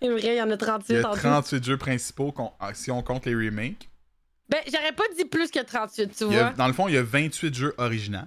C'est 0.00 0.08
vrai, 0.08 0.36
il 0.36 0.38
y 0.38 0.42
en 0.42 0.50
a 0.52 0.56
38 0.56 0.88
Il 0.88 1.00
y 1.00 1.04
a 1.04 1.10
en 1.10 1.14
tout. 1.14 1.20
38 1.20 1.64
jeux 1.64 1.78
principaux 1.78 2.32
ah, 2.60 2.72
si 2.74 2.92
on 2.92 3.02
compte 3.02 3.26
les 3.26 3.34
remakes. 3.34 3.90
Ben, 4.48 4.60
j'aurais 4.70 4.92
pas 4.92 5.04
dit 5.16 5.24
plus 5.24 5.50
que 5.50 5.60
38, 5.62 6.14
tu 6.16 6.24
Il 6.24 6.36
a- 6.36 6.42
vois. 6.42 6.50
dans 6.52 6.66
le 6.66 6.72
fond, 6.72 6.86
il 6.88 6.94
y 6.94 6.98
a 6.98 7.02
28 7.02 7.54
jeux 7.54 7.74
originaux. 7.78 8.18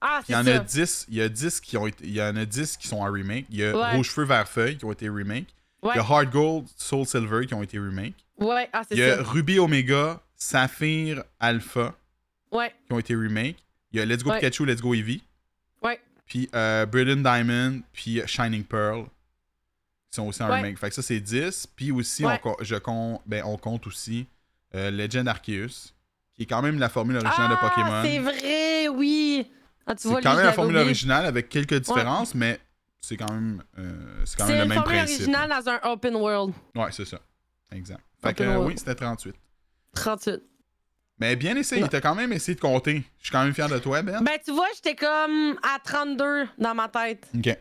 Ah, 0.00 0.20
Il 0.22 0.26
c'est 0.26 0.32
y 0.32 0.36
en 0.36 0.44
ça. 0.44 0.54
a 0.56 0.58
10, 0.60 1.06
il 1.08 1.14
y 1.16 1.22
a 1.22 1.28
10 1.28 1.60
qui 1.60 1.76
ont 1.76 1.86
été, 1.86 2.04
il 2.04 2.12
y 2.12 2.22
en 2.22 2.36
a 2.36 2.44
10 2.44 2.76
qui 2.76 2.86
sont 2.88 2.98
en 2.98 3.10
remake. 3.10 3.46
Il 3.50 3.56
y 3.56 3.64
a 3.64 3.76
Ouais. 3.76 3.96
Rouge 3.96 4.10
Feu 4.10 4.24
Vert 4.24 4.46
Feuille 4.48 4.76
qui 4.76 4.84
ont 4.84 4.92
été 4.92 5.08
remake. 5.08 5.46
Ouais, 5.82 5.92
Il 5.94 5.96
y 5.96 6.00
a 6.00 6.04
Hard 6.08 6.30
Gold, 6.30 6.66
Soul 6.76 7.06
Silver 7.06 7.46
qui 7.46 7.54
ont 7.54 7.62
été 7.62 7.78
remake. 7.78 8.14
ouais, 8.38 8.68
ah, 8.72 8.82
c'est 8.88 8.94
Il 8.94 9.00
y 9.00 9.02
a 9.04 9.16
ça. 9.16 9.22
Ruby 9.22 9.58
Omega, 9.58 10.20
Saphir 10.36 11.24
Alpha 11.40 11.94
Ouais, 12.52 12.72
qui 12.86 12.92
ont 12.92 12.98
été 12.98 13.14
remake. 13.16 13.56
Il 13.92 13.98
y 13.98 14.02
a 14.02 14.06
Let's 14.06 14.22
Go 14.22 14.30
Ouais. 14.30 14.38
Pikachu, 14.40 14.64
Let's 14.66 14.80
Go 14.80 14.94
Eevee. 14.94 15.22
ouais. 15.82 16.00
Puis 16.26 16.48
euh, 16.54 16.86
Brilliant 16.86 17.16
Diamond, 17.16 17.82
puis 17.92 18.20
Shining 18.26 18.64
Pearl 18.64 19.04
qui 20.10 20.16
sont 20.16 20.26
aussi 20.28 20.42
en 20.42 20.48
remake. 20.48 20.78
Fait 20.78 20.88
que 20.90 20.94
ça, 20.94 21.02
c'est 21.02 21.20
10. 21.20 21.66
Puis 21.74 21.90
aussi, 21.92 22.24
on, 22.24 22.38
je 22.60 22.76
compte, 22.76 23.20
ben, 23.26 23.42
on 23.44 23.56
compte 23.56 23.86
aussi 23.86 24.26
euh, 24.74 24.90
Legend 24.90 25.28
Arceus, 25.28 25.92
qui 26.34 26.42
est 26.42 26.46
quand 26.46 26.62
même 26.62 26.78
la 26.78 26.88
formule 26.88 27.16
originale 27.16 27.50
de 27.50 27.56
Ah, 27.60 27.68
Pokémon. 27.68 28.02
c'est 28.04 28.18
vrai, 28.18 28.88
oui. 28.88 29.50
Ah, 29.86 29.94
C'est 29.96 30.08
quand 30.08 30.18
lui, 30.30 30.36
même 30.36 30.46
la 30.46 30.52
formule 30.52 30.72
oublié. 30.76 30.84
originale 30.84 31.26
avec 31.26 31.48
quelques 31.48 31.78
différences, 31.80 32.34
mais 32.34 32.58
c'est 33.00 33.16
quand 33.16 33.30
même, 33.32 33.62
euh, 33.78 34.22
c'est 34.24 34.36
quand 34.38 34.46
C'est 34.46 34.52
même 34.52 34.58
le 34.60 34.64
une 34.64 34.68
même 34.70 34.78
formule 34.78 34.96
principe. 34.98 35.16
originale 35.28 35.50
dans 35.50 35.68
un 35.70 35.80
open 35.92 36.16
world. 36.16 36.54
Ouais, 36.74 36.90
c'est 36.90 37.04
ça. 37.04 37.18
Exact. 37.72 38.00
Fait 38.22 38.28
Open 38.30 38.34
que 38.34 38.42
euh, 38.44 38.54
world. 38.56 38.66
oui, 38.68 38.74
c'était 38.78 38.94
38. 38.94 39.34
38. 39.94 40.42
Mais 41.20 41.36
bien 41.36 41.54
essayé, 41.56 41.86
t'as 41.88 42.00
quand 42.00 42.14
même 42.16 42.32
essayé 42.32 42.56
de 42.56 42.60
compter. 42.60 43.04
Je 43.18 43.24
suis 43.26 43.30
quand 43.32 43.44
même 43.44 43.54
fier 43.54 43.68
de 43.68 43.78
toi, 43.78 44.02
Ben. 44.02 44.20
Ben, 44.22 44.38
tu 44.44 44.50
vois, 44.52 44.66
j'étais 44.74 44.96
comme 44.96 45.56
à 45.62 45.78
32 45.84 46.48
dans 46.58 46.74
ma 46.74 46.88
tête, 46.88 47.28
Ok. 47.36 47.56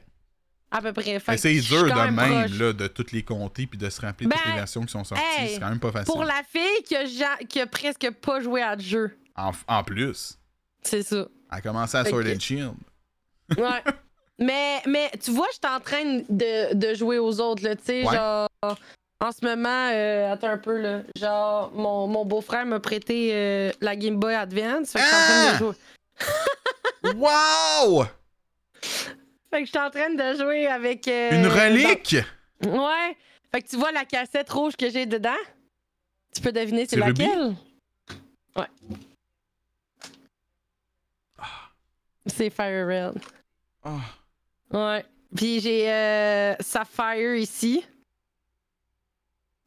À 0.74 0.82
peu 0.82 0.92
près. 0.94 1.20
C'est 1.38 1.54
dur 1.60 1.84
de 1.86 2.10
même, 2.12 2.60
là, 2.60 2.74
de 2.74 2.88
toutes 2.88 3.12
les 3.12 3.24
compter 3.24 3.68
puis 3.68 3.78
de 3.78 3.90
se 3.90 4.02
rappeler 4.02 4.28
toutes 4.28 4.38
Ben, 4.44 4.52
les 4.52 4.58
versions 4.58 4.82
qui 4.82 4.92
sont 4.92 5.04
sorties. 5.04 5.24
hey, 5.40 5.54
c'est 5.54 5.60
quand 5.60 5.70
même 5.70 5.80
pas 5.80 5.92
facile. 5.92 6.12
Pour 6.12 6.24
la 6.24 6.42
fille 6.48 6.84
qui 6.86 6.96
a, 6.96 7.06
ja- 7.06 7.38
qui 7.48 7.62
a 7.62 7.68
presque 7.68 8.10
pas 8.22 8.40
joué 8.42 8.62
à 8.62 8.78
jeu. 8.78 9.18
En, 9.36 9.52
en 9.68 9.84
plus, 9.84 10.38
C'est 10.82 11.04
ça. 11.04 11.16
elle 11.52 11.58
a 11.58 11.62
commencé 11.62 11.96
à 11.98 12.04
Fait 12.04 12.10
Sword 12.10 12.24
que- 12.24 12.36
and 12.36 12.40
Shield. 12.40 12.74
Ouais. 13.58 13.84
mais, 14.40 14.82
mais 14.88 15.12
tu 15.24 15.32
vois, 15.32 15.48
je 15.52 15.58
suis 15.66 15.76
en 15.76 15.80
train 15.80 16.22
de, 16.30 16.74
de 16.74 16.94
jouer 16.96 17.20
aux 17.20 17.40
autres, 17.40 17.64
là. 17.64 17.76
Tu 17.76 17.84
sais, 17.86 18.04
Ouais. 18.08 18.16
genre. 18.16 18.48
En 19.22 19.32
ce 19.32 19.46
moment, 19.46 19.90
euh, 19.94 20.34
attends 20.34 20.50
un 20.50 20.58
peu, 20.58 20.78
là. 20.82 21.02
Genre, 21.18 21.72
mon, 21.74 22.08
mon 22.08 22.26
beau-frère 22.26 22.66
m'a 22.66 22.80
prêté 22.82 23.30
euh, 23.32 23.72
la 23.80 23.96
Game 23.96 24.18
Boy 24.18 24.34
Advance. 24.34 24.92
Fait 24.92 25.00
que 25.00 25.06
je 25.06 25.10
suis 25.10 25.16
en 25.16 25.20
train 25.20 25.48
Ah! 25.48 25.54
de 25.54 25.58
jouer. 25.60 25.76
wow! 27.16 28.06
Fait 29.54 29.60
que 29.60 29.66
je 29.66 29.70
suis 29.70 29.80
en 29.80 29.92
train 29.92 30.10
de 30.10 30.36
jouer 30.36 30.66
avec. 30.66 31.08
euh, 31.08 31.30
Une 31.32 31.46
relique! 31.46 32.16
Ouais. 32.66 33.16
Fait 33.52 33.62
que 33.62 33.68
tu 33.70 33.76
vois 33.78 33.92
la 33.92 34.04
cassette 34.04 34.50
rouge 34.50 34.76
que 34.76 34.90
j'ai 34.90 35.06
dedans? 35.06 35.30
Tu 36.34 36.42
peux 36.42 36.52
deviner 36.52 36.88
c'est 36.88 36.96
C'est 36.98 37.04
Ruby? 37.06 37.22
laquelle? 37.28 37.56
Ouais. 38.56 38.66
C'est 42.26 42.50
Fire 42.50 42.88
Red. 42.88 43.22
Ah. 43.84 44.00
Ouais. 44.72 45.06
Puis 45.36 45.60
j'ai 45.60 45.92
euh, 45.92 46.56
Sapphire 46.60 47.36
ici. 47.36 47.86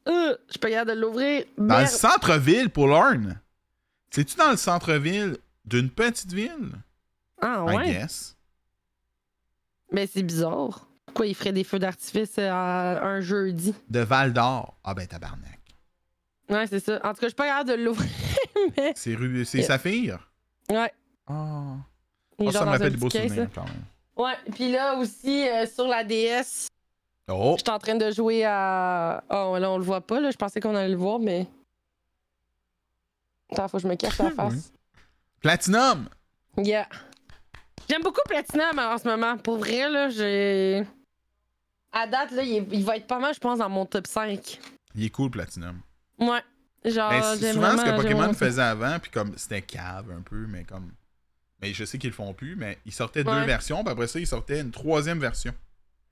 Euh, 0.09 0.35
je 0.53 0.57
pas 0.57 0.69
capable 0.69 0.95
de 0.95 0.99
l'ouvrir. 1.01 1.45
Dans 1.57 1.63
le 1.63 1.79
Merde. 1.83 1.87
centre-ville 1.87 2.69
pour 2.69 2.87
Lorne. 2.87 3.39
C'est-tu 4.09 4.35
dans 4.35 4.51
le 4.51 4.57
centre-ville 4.57 5.37
d'une 5.63 5.89
petite 5.89 6.33
ville? 6.33 6.71
Ah 7.41 7.63
I 7.69 7.75
ouais. 7.75 7.85
guess. 7.93 8.35
Mais 9.91 10.07
c'est 10.07 10.23
bizarre. 10.23 10.87
Pourquoi 11.05 11.25
il 11.27 11.35
ferait 11.35 11.53
des 11.53 11.63
feux 11.63 11.79
d'artifice 11.79 12.35
euh, 12.37 12.51
un 12.51 13.21
jeudi? 13.21 13.73
De 13.89 13.99
Val 14.01 14.33
d'Or. 14.33 14.77
Ah 14.83 14.93
ben 14.93 15.07
tabarnak. 15.07 15.59
Ouais, 16.49 16.67
c'est 16.67 16.79
ça. 16.79 16.95
En 17.03 17.13
tout 17.13 17.19
cas, 17.21 17.23
je 17.23 17.27
suis 17.27 17.35
pas 17.35 17.47
capable 17.47 17.69
de 17.71 17.75
l'ouvrir. 17.83 18.09
mais... 18.77 18.93
C'est 18.95 19.15
Ru- 19.15 19.43
c'est. 19.45 19.63
Saphir? 19.63 20.31
Ouais. 20.69 20.85
Est 20.85 20.91
Ah, 21.27 21.75
ça 22.51 22.65
me 22.65 22.69
rappelle 22.69 22.91
des 22.91 22.97
beaux 22.97 23.09
souvenirs 23.09 23.49
quand 23.53 23.65
même. 23.65 23.83
Ouais. 24.15 24.33
Puis 24.53 24.71
là 24.71 24.95
aussi, 24.95 25.47
euh, 25.49 25.65
sur 25.65 25.87
la 25.87 26.03
DS, 26.03 26.67
Oh! 27.29 27.55
je 27.57 27.63
suis 27.63 27.69
en 27.73 27.79
train 27.79 27.95
de 27.95 28.09
jouer 28.11 28.45
à. 28.45 29.21
Oh, 29.29 29.57
là, 29.59 29.69
on 29.71 29.77
le 29.77 29.83
voit 29.83 29.99
pas, 30.01 30.19
là. 30.21 30.31
Je 30.31 30.37
pensais 30.37 30.59
qu'on 30.61 30.75
allait 30.75 30.87
le 30.89 30.95
voir, 30.97 31.19
mais. 31.19 31.45
Attends, 33.51 33.67
faut 33.67 33.77
que 33.77 33.83
je 33.83 33.87
me 33.87 33.95
cache 33.95 34.17
la 34.19 34.31
face. 34.35 34.71
Platinum! 35.41 36.07
Yeah. 36.57 36.87
J'aime 37.89 38.01
beaucoup 38.03 38.21
Platinum 38.27 38.77
en 38.79 38.97
ce 38.97 39.07
moment. 39.07 39.37
Pour 39.37 39.57
vrai, 39.57 39.89
là, 39.89 40.09
j'ai. 40.09 40.83
À 41.91 42.05
date, 42.05 42.31
là, 42.31 42.43
il, 42.43 42.83
va 42.83 42.97
être 42.97 43.07
pas 43.07 43.17
mal, 43.19 43.33
je 43.33 43.39
pense, 43.39 43.59
dans 43.59 43.69
mon 43.69 43.85
top 43.85 44.07
5. 44.07 44.59
Il 44.95 45.05
est 45.05 45.09
cool, 45.09 45.31
Platinum. 45.31 45.79
Ouais. 46.19 46.41
Genre, 46.85 47.09
Ben, 47.09 47.21
souvent 47.53 47.77
ce 47.77 47.83
que 47.83 47.95
Pokémon 47.95 48.33
faisait 48.33 48.61
avant, 48.61 48.97
puis 48.99 49.09
comme 49.11 49.33
c'était 49.37 49.61
cave 49.61 50.05
un 50.15 50.21
peu, 50.21 50.45
mais 50.47 50.63
comme. 50.63 50.91
Mais 51.61 51.73
je 51.73 51.85
sais 51.85 51.97
qu'ils 51.97 52.11
le 52.11 52.15
font 52.15 52.33
plus, 52.33 52.55
mais 52.55 52.77
ils 52.85 52.91
sortaient 52.93 53.23
deux 53.23 53.43
versions, 53.45 53.83
puis 53.83 53.91
après 53.91 54.07
ça, 54.07 54.19
ils 54.19 54.27
sortaient 54.27 54.59
une 54.61 54.71
troisième 54.71 55.19
version. 55.19 55.53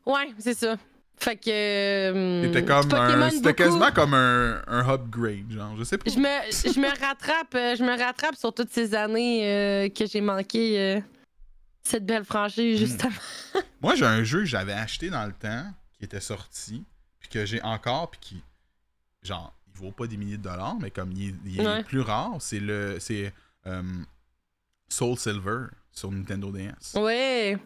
Ouais, 0.05 0.29
c'est 0.39 0.55
ça. 0.55 0.75
Fait 1.17 1.35
que. 1.37 1.49
euh, 1.49 2.43
C'était 2.43 2.65
comme. 2.65 2.89
C'était 3.31 3.53
quasiment 3.53 3.91
comme 3.91 4.13
un, 4.15 4.61
un 4.67 4.89
upgrade, 4.89 5.51
genre. 5.51 5.75
Je 5.77 5.83
sais 5.83 5.97
pas. 5.97 6.09
Je 6.09 6.17
me, 6.17 6.73
je 6.73 6.79
me 6.79 6.87
rattrape, 6.87 7.53
euh, 7.55 7.75
je 7.75 7.83
me 7.83 7.97
rattrape 7.97 8.35
sur 8.35 8.53
toutes 8.53 8.71
ces 8.71 8.95
années 8.95 9.47
euh, 9.47 9.89
que 9.89 10.05
j'ai 10.07 10.19
manqué 10.21 10.79
euh, 10.79 10.99
cette 11.87 12.05
belle 12.05 12.21
Hmm. 12.21 12.25
franchise, 12.25 12.79
justement. 12.79 13.13
Moi, 13.81 13.95
j'ai 13.95 14.05
un 14.05 14.23
jeu 14.23 14.39
que 14.39 14.45
j'avais 14.45 14.73
acheté 14.73 15.09
dans 15.09 15.25
le 15.25 15.33
temps, 15.33 15.71
qui 15.97 16.05
était 16.05 16.19
sorti, 16.19 16.83
puis 17.19 17.29
que 17.29 17.45
j'ai 17.45 17.61
encore, 17.61 18.11
puis 18.11 18.19
qui. 18.19 18.43
Genre, 19.23 19.53
il 19.67 19.79
vaut 19.79 19.91
pas 19.91 20.07
des 20.07 20.17
milliers 20.17 20.37
de 20.37 20.43
dollars, 20.43 20.75
mais 20.79 20.91
comme 20.91 21.11
il 21.11 21.59
est, 21.59 21.83
plus 21.83 22.01
rare, 22.01 22.35
c'est 22.39 22.59
le. 22.59 22.97
C'est. 22.99 23.33
euh, 23.67 23.81
Soul 24.87 25.17
Silver 25.17 25.65
sur 25.91 26.11
Nintendo 26.11 26.51
DS. 26.51 26.93
Ouais. 26.95 27.57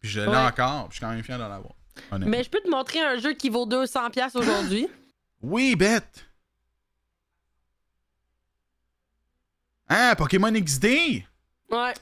Puis 0.00 0.10
je 0.10 0.20
l'ai 0.22 0.28
Ouais. 0.28 0.36
encore, 0.36 0.88
puis 0.88 0.92
je 0.92 0.94
suis 0.96 1.00
quand 1.06 1.12
même 1.12 1.22
fier 1.22 1.36
de 1.36 1.42
l'avoir. 1.42 1.74
honnêtement. 2.10 2.30
Mais 2.30 2.42
je 2.42 2.48
peux 2.50 2.60
te 2.60 2.70
montrer 2.70 3.00
un 3.00 3.18
jeu 3.18 3.34
qui 3.34 3.50
vaut 3.50 3.66
200$ 3.66 4.34
aujourd'hui. 4.36 4.88
Oui, 5.42 5.76
bête! 5.76 6.24
Ah, 9.88 10.14
Pokémon 10.16 10.50
XD! 10.52 10.86
ouais. 11.70 11.94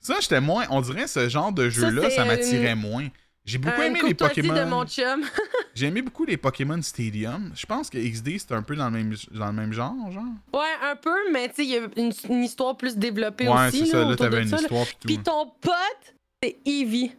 Ça, 0.00 0.16
j'étais 0.20 0.40
moins. 0.40 0.66
On 0.70 0.80
dirait 0.80 1.06
ce 1.06 1.28
genre 1.28 1.52
de 1.52 1.68
jeu-là, 1.68 2.10
ça, 2.10 2.24
m'attirait 2.24 2.72
une- 2.72 2.80
moins. 2.80 3.08
J'ai 3.44 3.56
beaucoup 3.58 3.80
aimé 3.80 4.00
les 4.06 4.12
Pokémon. 4.14 4.52
de 4.54 4.64
mon 4.64 4.84
chum. 4.84 5.22
J'ai 5.74 5.86
aimé 5.86 6.02
beaucoup 6.02 6.26
les 6.26 6.36
Pokémon 6.36 6.80
Stadium. 6.82 7.50
Je 7.56 7.64
pense 7.64 7.88
que 7.88 7.96
XD, 7.96 8.38
c'est 8.38 8.52
un 8.52 8.62
peu 8.62 8.76
dans 8.76 8.90
le 8.90 8.90
même, 8.90 9.14
dans 9.30 9.46
le 9.46 9.52
même 9.54 9.72
genre, 9.72 9.94
genre. 10.12 10.22
Ouais, 10.52 10.68
un 10.82 10.96
peu, 10.96 11.16
mais 11.32 11.48
tu 11.48 11.54
sais, 11.56 11.64
il 11.64 11.70
y 11.70 11.76
a 11.78 11.88
une, 11.96 12.12
une 12.28 12.44
histoire 12.44 12.76
plus 12.76 12.96
développée 12.96 13.48
Ouais, 13.48 13.68
aussi. 13.68 13.86
c'est 13.86 13.92
ça. 13.92 14.04
Là, 14.04 14.16
t'avais 14.16 14.42
une 14.42 14.48
ça, 14.48 14.58
histoire. 14.58 14.84
Puis 15.02 15.18
ton 15.18 15.46
pote, 15.62 16.14
c'est 16.42 16.58
Eevee. 16.66 17.12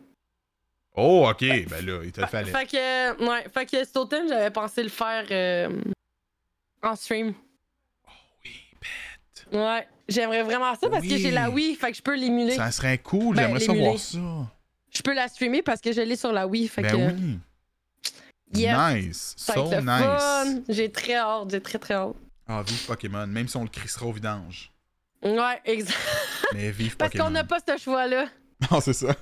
Oh, 0.95 1.27
ok. 1.32 1.40
Ben 1.67 1.83
là, 1.85 2.01
il 2.03 2.11
te 2.11 2.22
le 2.22 2.27
fallait. 2.27 2.51
Fait 2.51 2.66
que, 2.67 3.25
ouais, 3.27 3.45
fait 3.51 3.66
que 3.66 3.77
cet 3.83 3.98
automne, 3.98 4.27
j'avais 4.27 4.51
pensé 4.51 4.83
le 4.83 4.90
faire 4.90 5.25
euh, 5.32 5.82
en 6.83 6.95
stream. 6.95 7.33
Oui, 8.45 8.51
bête. 8.82 9.48
Ouais, 9.51 9.88
j'aimerais 10.10 10.44
vraiment 10.44 10.76
ça 10.76 10.90
parce 10.90 11.06
que 11.08 11.18
j'ai 11.18 11.32
la 11.32 11.50
Wii, 11.50 11.76
fait 11.76 11.92
que 11.92 11.98
je 11.98 12.02
peux 12.02 12.16
l'émuler. 12.16 12.56
Ça 12.56 12.72
serait 12.72 12.98
cool. 12.98 13.36
Ben, 13.36 13.44
J'aimerais 13.44 13.60
ça 13.60 13.74
voir 13.74 13.98
ça. 13.98 14.18
Je 14.92 15.02
peux 15.02 15.14
la 15.14 15.28
streamer 15.28 15.62
parce 15.62 15.82
que 15.82 15.92
je 15.92 16.02
l'ai 16.02 16.16
sur 16.16 16.32
la 16.32 16.48
Wii, 16.48 16.68
fait 16.68 16.82
Ben 16.82 16.92
que 16.92 17.14
oui. 17.16 17.40
Yes. 18.54 18.78
Nice. 19.06 19.34
ça 19.38 19.54
So 19.54 19.70
le 19.70 19.82
nice. 19.82 20.64
J'ai 20.70 20.92
très 20.92 21.16
hâte, 21.16 21.52
j'ai 21.52 21.62
très 21.62 21.78
très 21.78 21.94
hâte. 21.94 22.16
Ah, 22.48 22.64
vive 22.66 22.86
Pokémon. 22.88 23.28
Même 23.28 23.48
si 23.48 23.56
on 23.58 23.64
le 23.64 23.70
crissera 23.70 24.08
au 24.08 24.12
vidange. 24.12 24.72
Ouais, 25.22 25.62
exact. 25.66 25.98
Mais 26.54 26.72
vive 26.72 26.98
Parce 26.98 27.12
Pokémon. 27.12 27.26
qu'on 27.26 27.32
n'a 27.32 27.44
pas 27.44 27.60
ce 27.60 27.78
choix-là. 27.78 28.26
Non, 28.72 28.82
c'est 28.82 28.92
ça. 28.94 29.16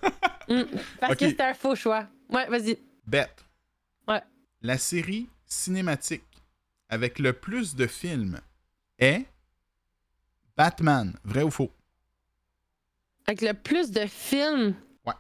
Mm. 0.49 0.64
Parce 0.99 1.16
que 1.16 1.27
c'était 1.30 1.43
un 1.43 1.53
faux 1.53 1.75
choix. 1.75 2.07
Ouais, 2.30 2.48
vas-y. 2.48 2.80
Bête. 3.06 3.45
Ouais. 4.07 4.22
La 4.64 4.80
série 4.80 5.30
cinématique 5.45 6.24
avec 6.90 7.19
le 7.19 7.33
plus 7.33 7.75
de 7.75 7.85
films 7.85 8.40
est 8.98 9.25
Batman. 10.57 11.13
Vrai 11.23 11.43
ou 11.43 11.51
faux? 11.51 11.71
Avec 13.27 13.41
le 13.41 13.53
plus 13.53 13.91
de 13.91 14.05
films. 14.07 14.73
Ouais. 15.05 15.13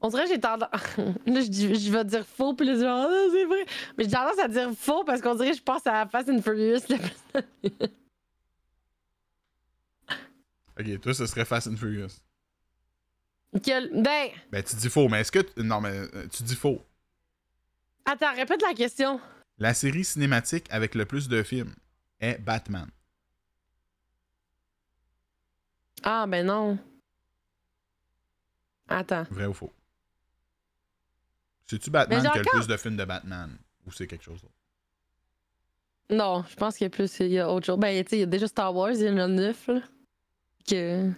On 0.00 0.08
dirait 0.08 0.24
que 0.24 0.30
j'ai 0.30 0.40
tendance. 0.40 0.68
là, 1.26 1.40
je, 1.40 1.48
dis- 1.48 1.74
je 1.74 1.92
vais 1.92 2.04
dire 2.04 2.24
faux, 2.26 2.54
puis 2.54 2.66
là, 2.66 2.74
je 2.74 2.84
Ah, 2.84 3.28
c'est 3.32 3.44
vrai. 3.44 3.66
Mais 3.96 4.04
j'ai 4.04 4.10
tendance 4.10 4.38
à 4.38 4.48
dire 4.48 4.70
faux 4.76 5.04
parce 5.04 5.20
qu'on 5.20 5.34
dirait 5.34 5.50
que 5.50 5.56
je 5.58 5.62
pense 5.62 5.86
à 5.86 6.06
Fast 6.06 6.28
and 6.30 6.40
Furious. 6.42 6.80
le 6.88 6.96
plus- 6.98 7.88
Ok, 10.80 11.00
toi, 11.00 11.14
ce 11.14 11.26
serait 11.26 11.44
Fast 11.44 11.66
and 11.66 11.76
Furious. 11.76 12.20
Quel- 13.62 13.90
Ben, 14.02 14.28
Ben, 14.52 14.62
tu 14.62 14.76
dis 14.76 14.88
faux, 14.88 15.08
mais 15.08 15.20
est-ce 15.20 15.32
que. 15.32 15.40
t- 15.40 15.62
Non, 15.62 15.80
mais 15.80 15.90
euh, 15.90 16.26
tu 16.28 16.42
dis 16.44 16.54
faux. 16.54 16.80
attends, 18.04 18.32
répète 18.34 18.62
la 18.62 18.74
question. 18.74 19.20
La 19.58 19.74
série 19.74 20.04
cinématique 20.04 20.66
avec 20.70 20.94
le 20.94 21.04
plus 21.04 21.28
de 21.28 21.42
films 21.42 21.74
est 22.20 22.38
Batman. 22.38 22.88
Ah, 26.02 26.26
ben 26.26 26.46
non. 26.46 26.78
Attends. 28.88 29.24
Vrai 29.30 29.46
ou 29.46 29.52
faux? 29.52 29.72
C'est-tu 31.66 31.90
Batman 31.90 32.20
qui 32.22 32.26
a 32.26 32.34
le 32.36 32.42
plus 32.44 32.66
de 32.66 32.76
films 32.76 32.96
de 32.96 33.04
Batman? 33.04 33.56
Ou 33.86 33.92
c'est 33.92 34.06
quelque 34.06 34.24
chose 34.24 34.40
d'autre? 34.40 34.54
Non, 36.10 36.44
je 36.48 36.56
pense 36.56 36.76
qu'il 36.76 36.84
y 36.84 36.86
a 36.86 36.90
plus. 36.90 37.20
Il 37.20 37.28
y 37.28 37.38
a 37.38 37.50
autre 37.50 37.66
chose. 37.66 37.78
Ben, 37.78 38.02
tu 38.02 38.10
sais, 38.10 38.16
il 38.16 38.20
y 38.20 38.22
a 38.22 38.26
déjà 38.26 38.46
Star 38.48 38.74
Wars, 38.74 38.92
il 38.92 39.02
y 39.02 39.10
en 39.10 39.18
a 39.18 39.26
neuf, 39.26 39.66
là. 39.68 39.80
Que. 40.66 41.10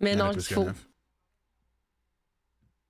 Mais 0.00 0.14
non, 0.14 0.30
je 0.32 0.38
dis 0.38 0.54
faux. 0.54 0.68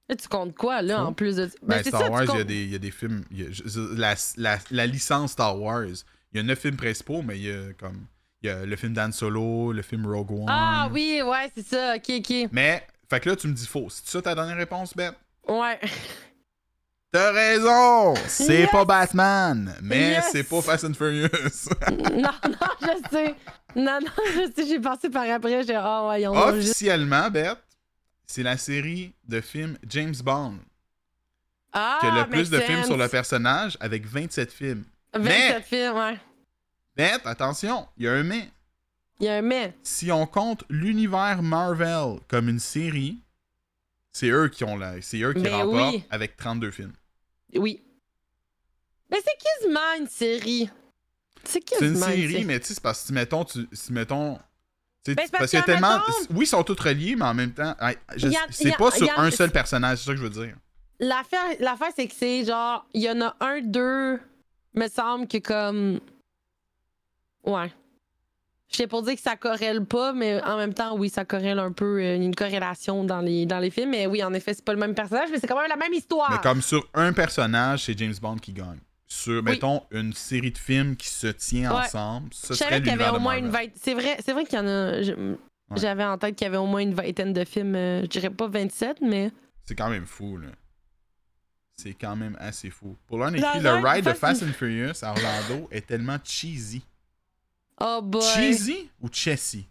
Là, 0.07 0.17
tu 0.17 0.29
comptes 0.29 0.55
quoi, 0.55 0.83
là, 0.83 0.97
Faux. 0.99 1.03
en 1.07 1.13
plus 1.15 1.37
de. 1.37 1.51
Ben, 1.63 1.83
c'est 1.83 1.89
Star 1.89 2.03
ça, 2.03 2.11
Wars, 2.11 2.23
il 2.25 2.25
y, 2.25 2.29
comptes- 2.29 2.51
y 2.51 2.75
a 2.75 2.79
des 2.79 2.91
films. 2.91 3.25
a- 3.33 4.15
la- 4.37 4.59
la 4.71 4.87
licence 4.87 5.33
Star 5.33 5.59
Wars, 5.59 5.87
il 6.35 6.39
y 6.39 6.41
a 6.41 6.43
neuf 6.43 6.59
films 6.59 6.77
principaux, 6.77 7.23
mais 7.23 7.39
il 7.39 7.45
y 7.45 7.51
a 7.53 7.73
comme. 7.79 8.07
Il 8.43 8.49
y 8.49 8.51
a 8.51 8.67
le 8.67 8.77
film 8.77 8.93
Dan 8.93 9.11
Solo, 9.11 9.73
le 9.73 9.81
film 9.81 10.07
Rogue 10.07 10.33
One. 10.33 10.45
Ah 10.49 10.89
oui, 10.93 11.23
ouais, 11.25 11.51
c'est 11.55 11.67
ça. 11.67 11.95
Ok, 11.97 12.11
ok. 12.19 12.49
Mais, 12.53 12.87
fait 13.09 13.21
que 13.21 13.31
là, 13.31 13.37
tu 13.37 13.49
me 13.49 13.55
dis 13.55 13.67
faux. 13.67 13.87
C'est 13.89 14.07
ça 14.07 14.21
ta 14.21 14.35
dernière 14.35 14.57
réponse, 14.59 14.95
Beth? 14.95 15.15
Ouais. 15.49 15.81
T'as 17.11 17.31
raison! 17.33 18.15
C'est 18.27 18.61
Yes! 18.63 18.71
pas 18.73 18.85
Batman, 18.85 19.73
mais 19.81 20.11
Yes! 20.15 20.29
c'est 20.33 20.43
pas 20.43 20.61
Fast 20.61 20.85
and 20.85 20.95
Furious. 20.95 21.29
non, 22.13 22.31
non, 22.45 22.69
je 22.83 23.09
sais. 23.11 23.35
Non, 23.77 24.01
non, 24.01 24.11
je 24.35 24.53
sais, 24.55 24.67
j'ai 24.69 24.81
passé 24.81 25.09
par 25.09 25.23
après. 25.31 25.63
J'ai. 25.65 25.77
Ah, 25.77 26.09
ouais. 26.09 26.27
Officiellement, 26.27 27.31
Beth, 27.31 27.59
c'est 28.27 28.43
la 28.43 28.57
série 28.59 29.15
de 29.29 29.41
films 29.41 29.79
James 29.89 30.15
Bond 30.25 30.59
Ah, 31.73 31.99
qui 32.01 32.07
a 32.09 32.25
le 32.25 32.29
plus 32.29 32.51
de 32.51 32.59
films 32.59 32.83
sur 32.85 32.97
le 32.97 33.07
personnage 33.09 33.79
avec 33.81 34.05
27 34.07 34.53
films. 34.53 34.85
27 35.15 35.65
films, 35.65 35.97
ouais. 35.97 36.19
Mais 36.97 37.13
attention, 37.25 37.89
il 37.97 38.05
y 38.05 38.09
a 38.09 38.13
un 38.13 38.23
mais. 38.23 38.51
Il 39.21 39.27
y 39.27 39.29
a 39.29 39.35
un 39.37 39.43
mais. 39.43 39.75
Si 39.83 40.11
on 40.13 40.27
compte 40.27 40.65
l'univers 40.69 41.43
Marvel 41.43 42.19
comme 42.29 42.49
une 42.49 42.59
série, 42.61 43.21
c'est 44.13 44.29
eux 44.29 44.49
qui 44.49 44.65
ont 44.65 44.77
la, 44.77 45.01
c'est 45.03 45.21
eux 45.23 45.33
qui 45.35 45.43
Ben 45.43 45.55
remportent 45.55 45.95
oui. 45.95 46.05
avec 46.11 46.37
32 46.37 46.71
films. 46.71 46.93
Oui. 47.57 47.83
Mais 49.11 49.19
c'est 49.25 49.37
quasiment 49.61 49.95
une 49.99 50.09
série. 50.09 50.71
C'est 51.45 51.63
C'est 51.69 51.87
une 51.87 51.93
quasiment 51.95 52.07
série, 52.07 52.45
mais 52.45 52.59
tu 52.61 52.67
sais, 52.69 52.75
c'est 52.75 52.83
parce 52.83 53.01
que 53.03 53.07
si 53.09 53.13
mettons, 53.13 53.45
tu, 53.45 53.69
si 53.73 53.93
mettons, 53.93 54.33
Ben, 54.35 54.41
c'est 55.05 55.15
parce 55.15 55.31
parce 55.31 55.51
qu'il 55.51 55.59
y 55.59 55.63
a 55.63 55.65
tellement, 55.67 55.99
mettons- 55.99 56.35
oui, 56.35 56.45
ils 56.45 56.49
sont 56.49 56.63
tous 56.65 56.81
reliés, 56.81 57.15
mais 57.17 57.25
en 57.27 57.35
même 57.35 57.53
temps, 57.53 57.77
c'est 58.51 58.77
pas 58.77 58.91
sur 58.91 59.11
a- 59.11 59.21
un 59.21 59.31
seul 59.31 59.51
personnage, 59.51 59.99
c'est 59.99 60.05
ça 60.07 60.13
que 60.13 60.19
je 60.19 60.23
veux 60.23 60.31
dire. 60.31 60.57
L'affaire 61.01 61.45
c'est 61.95 62.07
que 62.09 62.15
c'est 62.15 62.45
genre, 62.45 62.87
il 62.95 63.03
y 63.03 63.11
en 63.11 63.21
a 63.21 63.37
un, 63.41 63.61
deux, 63.61 64.21
me 64.75 64.89
semble 64.89 65.27
que 65.29 65.39
comme. 65.39 66.01
Ouais. 67.45 67.71
Je 68.71 68.79
sais 68.79 68.87
pour 68.89 69.03
dire 69.03 69.15
que 69.15 69.21
ça 69.21 69.37
corrèle 69.37 69.85
pas, 69.85 70.13
mais 70.13 70.43
en 70.43 70.57
même 70.57 70.75
temps, 70.75 70.97
oui, 70.97 71.09
ça 71.09 71.25
corrèle 71.25 71.59
un 71.61 71.71
peu. 71.71 72.01
euh, 72.03 72.17
une 72.17 72.35
corrélation 72.35 73.05
dans 73.05 73.21
les, 73.21 73.47
dans 73.47 73.59
les 73.61 73.71
films. 73.71 73.91
Mais 73.91 74.07
oui, 74.07 74.23
en 74.25 74.33
effet, 74.35 74.53
c'est 74.55 74.65
pas 74.65 74.73
le 74.73 74.81
même 74.81 74.95
personnage, 74.95 75.29
mais 75.31 75.39
c'est 75.39 75.47
quand 75.47 75.59
même 75.61 75.69
la 75.69 75.77
même 75.77 75.93
histoire. 75.93 76.31
Mais 76.33 76.39
comme 76.39 76.61
sur 76.63 76.85
un 76.95 77.13
personnage, 77.13 77.85
c'est 77.85 77.97
James 77.99 78.15
Bond 78.21 78.37
qui 78.37 78.53
gagne. 78.53 78.79
Sur, 79.07 79.43
mettons, 79.45 79.83
une 79.93 80.13
série 80.13 80.51
de 80.51 80.59
films 80.59 80.97
qui 80.97 81.07
se 81.09 81.29
tient 81.29 81.71
Ouais. 81.73 81.85
ensemble, 81.85 82.31
ce 82.33 82.49
Je 82.55 82.59
serait 82.59 82.71
savais 82.71 82.81
qu'il 82.83 82.87
y 82.89 82.91
avait 82.91 83.05
l'univers 83.05 83.15
au 83.15 83.19
de 83.19 83.23
moins 83.23 83.37
une 83.37 83.45
Marvel. 83.49 83.69
vingtaine. 83.69 83.81
C'est 83.81 83.95
vrai, 83.95 84.17
c'est 84.25 84.33
vrai 84.33 84.45
qu'il 84.45 84.59
y 84.59 84.63
en 84.63 84.67
a. 84.67 85.03
J'avais 85.77 86.05
en 86.05 86.19
tête 86.19 86.35
qu'il 86.35 86.45
y 86.47 86.49
avait 86.49 86.57
au 86.57 86.67
moins 86.67 86.81
une 86.81 86.95
vingtaine 86.95 87.33
de 87.33 87.45
films. 87.45 87.77
euh, 87.77 88.03
je 88.03 88.07
dirais 88.07 88.31
pas 88.31 88.49
27, 88.49 88.97
mais. 89.03 89.31
C'est 89.67 89.77
quand 89.77 89.89
même 89.91 90.07
fou, 90.07 90.37
là. 90.39 90.49
C'est 91.77 91.95
quand 91.95 92.15
même 92.17 92.37
assez 92.39 92.71
fou. 92.71 92.97
Pour 93.07 93.19
l'un 93.19 93.33
écrit, 93.35 93.61
le 93.61 93.73
ride 93.87 94.05
de 94.05 94.13
Fast 94.13 94.43
and 94.43 94.53
Furious 94.53 95.03
à 95.03 95.11
Orlando 95.11 95.69
est 95.71 95.87
tellement 95.87 96.19
cheesy. 96.23 96.83
Oh 97.81 98.01
boy. 98.03 98.23
Cheesy 98.23 98.91
ou 99.01 99.09
chessy? 99.11 99.67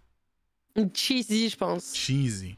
Cheesy, 0.93 1.49
je 1.49 1.55
pense. 1.55 1.95
Cheesy. 1.95 2.57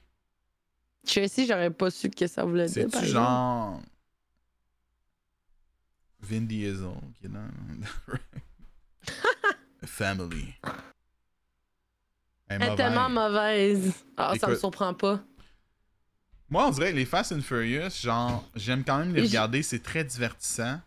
Cheesy, 1.05 1.45
j'aurais 1.45 1.69
pas 1.69 1.91
su 1.91 2.09
que 2.09 2.25
ça 2.25 2.43
voulait 2.43 2.67
dire. 2.67 2.85
exemple. 2.85 3.05
genre. 3.05 3.81
Vin 6.21 6.41
Diesel 6.41 6.89
qui 7.19 7.27
est 7.27 7.29
dans. 7.29 7.47
Family. 9.85 10.55
Elle 12.47 12.61
est 12.61 12.65
Elle 12.65 12.73
est 12.73 12.75
tellement 12.75 13.09
mauvaise. 13.09 13.93
Ah, 14.17 14.33
ça 14.39 14.47
me 14.47 14.55
surprend 14.55 14.93
pas. 14.95 15.23
Moi, 16.49 16.67
on 16.67 16.71
dirait 16.71 16.91
que 16.91 16.95
les 16.97 17.05
Fast 17.05 17.31
and 17.31 17.41
Furious, 17.41 17.89
genre, 18.01 18.47
j'aime 18.55 18.83
quand 18.83 18.99
même 18.99 19.13
les 19.13 19.21
regarder, 19.23 19.63
c'est 19.63 19.81
très 19.81 20.03
divertissant. 20.03 20.79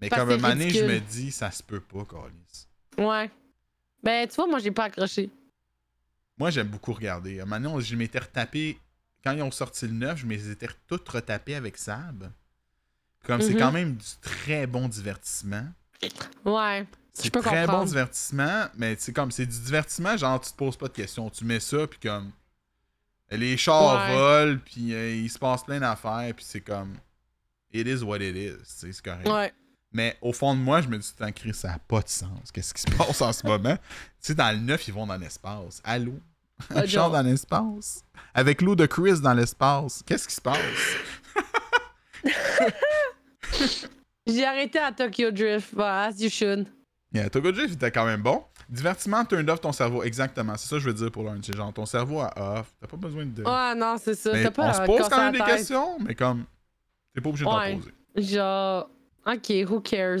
Mais 0.00 0.08
Parce 0.08 0.22
comme 0.22 0.44
un 0.44 0.48
donné, 0.50 0.70
je 0.70 0.84
me 0.84 0.98
dis, 0.98 1.30
ça 1.30 1.50
se 1.50 1.62
peut 1.62 1.80
pas, 1.80 2.04
Carlis. 2.04 2.66
Ouais. 2.98 3.30
Ben, 4.02 4.28
tu 4.28 4.34
vois, 4.34 4.46
moi, 4.46 4.58
j'ai 4.58 4.72
pas 4.72 4.84
accroché. 4.84 5.30
Moi, 6.36 6.50
j'aime 6.50 6.66
beaucoup 6.68 6.92
regarder. 6.92 7.38
À 7.38 7.42
un 7.42 7.46
moment 7.46 7.60
donné, 7.60 7.74
on- 7.76 7.80
je 7.80 7.94
m'étais 7.96 8.18
retapé. 8.18 8.78
Quand 9.22 9.32
ils 9.32 9.42
ont 9.42 9.50
sorti 9.52 9.86
le 9.86 9.92
9, 9.94 10.18
je 10.18 10.26
m'étais 10.26 10.68
tout 10.88 11.00
retapé 11.06 11.54
avec 11.54 11.78
Sab. 11.78 12.30
Comme 13.24 13.40
c'est 13.40 13.54
Mhm. 13.54 13.58
quand 13.58 13.72
même 13.72 13.94
du 13.94 14.06
très 14.20 14.66
bon 14.66 14.88
divertissement. 14.88 15.66
Ouais. 16.44 16.86
C'est 17.14 17.30
très 17.30 17.66
bon 17.66 17.84
divertissement, 17.84 18.66
mais 18.76 18.96
c'est 18.98 19.12
comme 19.12 19.30
c'est 19.30 19.46
du 19.46 19.58
divertissement, 19.60 20.16
genre 20.16 20.40
tu 20.40 20.50
te 20.50 20.56
poses 20.56 20.76
pas 20.76 20.88
de 20.88 20.92
questions, 20.92 21.30
tu 21.30 21.44
mets 21.44 21.60
ça 21.60 21.86
puis 21.86 22.00
comme 22.00 22.32
les 23.30 23.56
chars 23.56 24.06
Ouais. 24.08 24.14
volent 24.14 24.60
puis 24.64 24.94
euh, 24.94 25.14
il 25.14 25.30
se 25.30 25.38
passe 25.38 25.64
plein 25.64 25.80
d'affaires 25.80 26.32
puis 26.34 26.44
c'est 26.46 26.60
comme 26.60 26.96
it 27.72 27.86
is 27.86 28.02
what 28.02 28.18
it 28.20 28.36
is, 28.36 28.56
c'est 28.64 29.00
correct. 29.02 29.28
Ouais. 29.28 29.52
Mais 29.92 30.16
au 30.20 30.32
fond 30.32 30.54
de 30.54 30.60
moi, 30.60 30.80
je 30.80 30.88
me 30.88 30.98
dis 30.98 31.12
tant 31.16 31.30
Chris, 31.30 31.54
ça 31.54 31.74
a 31.74 31.78
pas 31.78 32.00
de 32.02 32.08
sens. 32.08 32.50
Qu'est-ce 32.52 32.74
qui 32.74 32.82
se 32.82 32.90
passe 32.96 33.20
en 33.22 33.32
ce 33.32 33.46
moment? 33.46 33.76
Tu 33.76 33.82
sais 34.20 34.34
dans 34.34 34.50
le 34.50 34.58
9, 34.60 34.88
ils 34.88 34.94
vont 34.94 35.06
dans 35.06 35.16
l'espace. 35.16 35.80
Allô? 35.84 36.14
Un 36.70 36.76
Ah, 36.76 36.86
char 36.86 37.04
genre. 37.04 37.10
dans 37.12 37.22
l'espace? 37.22 38.02
Avec 38.34 38.60
l'eau 38.60 38.74
de 38.74 38.86
Chris 38.86 39.20
dans 39.20 39.34
l'espace. 39.34 40.02
Qu'est-ce 40.04 40.26
qui 40.28 40.34
se 40.34 40.40
passe? 40.40 40.58
J'ai 44.26 44.44
arrêté 44.44 44.78
à 44.78 44.90
Tokyo 44.92 45.30
Drift. 45.30 45.68
Voilà, 45.74 46.04
as 46.06 46.20
you 46.20 46.30
should. 46.30 46.66
Yeah, 47.12 47.28
Togo 47.30 47.52
Drift 47.52 47.74
était 47.74 47.90
quand 47.92 48.06
même 48.06 48.22
bon. 48.22 48.42
Divertissement, 48.74 49.24
turn 49.24 49.48
off 49.48 49.60
ton 49.60 49.72
cerveau. 49.72 50.02
Exactement. 50.02 50.56
C'est 50.56 50.66
ça 50.68 50.76
que 50.76 50.80
je 50.80 50.88
veux 50.88 50.94
dire 50.94 51.10
pour 51.12 51.22
l'un. 51.22 51.38
C'est 51.42 51.56
genre 51.56 51.72
ton 51.72 51.86
cerveau 51.86 52.20
à 52.20 52.58
off. 52.60 52.74
T'as 52.80 52.86
pas 52.88 52.96
besoin 52.96 53.24
de. 53.24 53.42
Ouais, 53.44 53.74
non, 53.76 53.96
c'est 54.02 54.14
ça. 54.14 54.32
Mais 54.32 54.50
pas 54.50 54.68
on 54.70 54.74
se 54.74 54.82
pose 54.86 55.08
quand 55.08 55.18
même 55.18 55.32
des 55.32 55.38
questions, 55.40 55.98
mais 56.00 56.14
comme. 56.14 56.44
T'es 57.14 57.20
pas 57.20 57.28
obligé 57.28 57.44
de 57.44 57.50
Ouais. 57.50 57.72
t'en 57.74 57.78
poser. 57.78 58.34
Genre, 58.34 58.90
ok, 59.26 59.70
who 59.70 59.80
cares? 59.80 60.18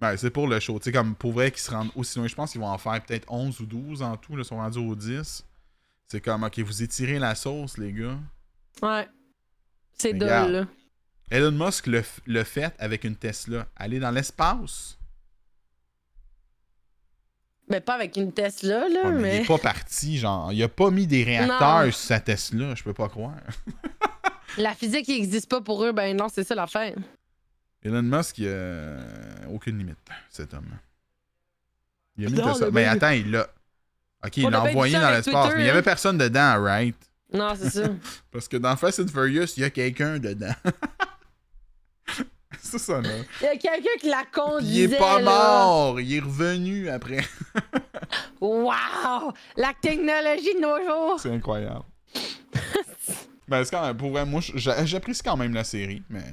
Ouais, 0.00 0.16
c'est 0.16 0.30
pour 0.30 0.46
le 0.46 0.60
show. 0.60 0.78
Tu 0.78 0.84
sais, 0.84 0.92
comme 0.92 1.16
pour 1.16 1.32
vrai 1.32 1.50
qu'ils 1.50 1.60
se 1.60 1.72
rendent 1.72 1.90
aussi 1.96 2.18
loin. 2.18 2.28
Je 2.28 2.34
pense 2.36 2.52
qu'ils 2.52 2.60
vont 2.60 2.68
en 2.68 2.78
faire 2.78 3.02
peut-être 3.04 3.26
11 3.28 3.58
ou 3.60 3.66
12 3.66 4.02
en 4.02 4.16
tout. 4.16 4.38
Ils 4.38 4.44
sont 4.44 4.56
rendus 4.56 4.78
aux 4.78 4.94
10. 4.94 5.44
C'est 6.06 6.20
comme, 6.20 6.44
ok, 6.44 6.58
vous 6.60 6.82
étirez 6.84 7.18
la 7.18 7.34
sauce, 7.34 7.76
les 7.78 7.92
gars. 7.92 8.16
Ouais. 8.80 9.08
C'est 9.94 10.12
là. 10.12 10.66
Elon 11.30 11.50
Musk 11.50 11.88
le, 11.88 12.02
le 12.26 12.44
fait 12.44 12.72
avec 12.78 13.02
une 13.02 13.16
Tesla. 13.16 13.66
Aller 13.76 13.98
dans 13.98 14.12
l'espace. 14.12 14.97
Mais 17.70 17.80
pas 17.80 17.94
avec 17.94 18.16
une 18.16 18.32
Tesla, 18.32 18.88
là, 18.88 19.02
Ouais, 19.04 19.10
mais 19.10 19.16
il 19.16 19.20
mais. 19.20 19.42
est 19.42 19.46
pas 19.46 19.58
parti, 19.58 20.18
genre. 20.18 20.52
Il 20.52 20.62
a 20.62 20.68
pas 20.68 20.90
mis 20.90 21.06
des 21.06 21.22
réacteurs 21.24 21.84
Non. 21.84 21.90
sur 21.90 21.94
sa 22.00 22.20
Tesla. 22.20 22.74
Je 22.74 22.82
peux 22.82 22.94
pas 22.94 23.08
croire. 23.08 23.34
La 24.58 24.74
physique 24.74 25.04
qui 25.04 25.16
existe 25.16 25.48
pas 25.48 25.60
pour 25.60 25.84
eux, 25.84 25.92
ben 25.92 26.16
non, 26.16 26.28
c'est 26.32 26.42
ça 26.44 26.54
l'affaire. 26.54 26.94
Elon 27.82 28.02
Musk, 28.02 28.38
il 28.38 28.48
a 28.48 28.96
aucune 29.50 29.78
limite, 29.78 29.98
cet 30.30 30.52
homme. 30.54 30.66
Il 32.16 32.26
a 32.26 32.30
mis 32.30 32.36
Non, 32.38 32.52
Tesla. 32.52 32.70
Mais 32.72 32.84
mec- 32.86 32.96
attends, 32.96 33.10
il 33.10 33.30
l'a. 33.30 33.46
Ok, 34.24 34.36
il 34.38 34.48
l'a 34.48 34.62
envoyé 34.62 34.98
dans 34.98 35.10
l'espace, 35.10 35.52
mais 35.54 35.62
il 35.62 35.66
y 35.66 35.70
avait 35.70 35.78
hein. 35.78 35.82
personne 35.82 36.18
dedans, 36.18 36.60
right? 36.60 36.96
Non, 37.32 37.52
c'est 37.56 37.70
ça. 37.70 37.88
Parce 38.32 38.48
que 38.48 38.56
dans 38.56 38.74
Fast 38.76 39.00
and 39.00 39.08
Furious, 39.08 39.52
il 39.56 39.60
y 39.60 39.64
a 39.64 39.70
quelqu'un 39.70 40.18
dedans. 40.18 40.54
c'est 42.60 42.78
ça, 42.78 43.00
là. 43.00 43.10
Il 43.40 43.44
y 43.44 43.48
a 43.48 43.56
quelqu'un 43.56 43.96
qui 44.00 44.08
la 44.08 44.24
conduisait. 44.24 44.84
il 44.84 44.94
est 44.94 44.98
pas 44.98 45.20
là. 45.20 45.24
mort, 45.24 46.00
il 46.00 46.14
est 46.14 46.20
revenu 46.20 46.88
après. 46.88 47.24
Wow! 48.40 49.32
La 49.56 49.74
technologie 49.80 50.54
de 50.54 50.60
nos 50.60 50.78
jours! 50.78 51.20
c'est 51.20 51.32
incroyable. 51.32 51.84
ben, 53.48 53.64
c'est 53.64 53.70
quand 53.70 53.84
même, 53.84 53.96
pour 53.96 54.10
vrai, 54.10 54.24
moi, 54.24 54.40
j'a- 54.40 54.84
j'apprécie 54.86 55.22
quand 55.22 55.36
même 55.36 55.52
la 55.52 55.64
série, 55.64 56.02
mais. 56.08 56.24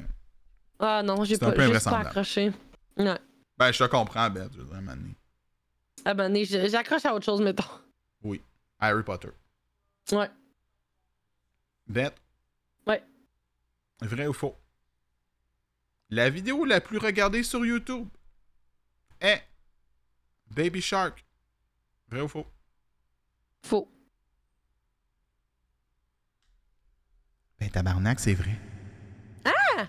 Ah 0.79 1.01
non, 1.03 1.23
j'ai 1.23 1.37
pas, 1.37 1.53
juste 1.57 1.89
pas 1.89 1.99
accroché. 1.99 2.53
Ouais. 2.95 3.17
Ben, 3.57 3.71
je 3.71 3.83
te 3.83 3.89
comprends, 3.89 4.29
Beth, 4.29 4.51
je 4.53 4.61
veux 4.61 4.65
dire. 4.65 4.95
Ah 6.05 6.13
ben, 6.13 6.33
j'accroche 6.43 7.05
à 7.05 7.13
autre 7.15 7.25
chose, 7.25 7.41
mettons. 7.41 7.63
Harry 8.79 9.03
Potter. 9.03 9.29
Ouais. 10.11 10.29
Beth? 11.87 12.15
Ouais. 12.85 13.03
Vrai 14.01 14.27
ou 14.27 14.33
faux? 14.33 14.55
La 16.09 16.29
vidéo 16.29 16.65
la 16.65 16.81
plus 16.81 16.97
regardée 16.97 17.43
sur 17.43 17.65
YouTube 17.65 18.07
est 19.19 19.41
Baby 20.51 20.81
Shark. 20.81 21.25
Vrai 22.09 22.21
ou 22.21 22.27
faux? 22.27 22.45
Faux. 23.63 23.91
Ben 27.59 27.69
tabarnak, 27.69 28.19
c'est 28.19 28.35
vrai. 28.35 28.55
Ah! 29.45 29.87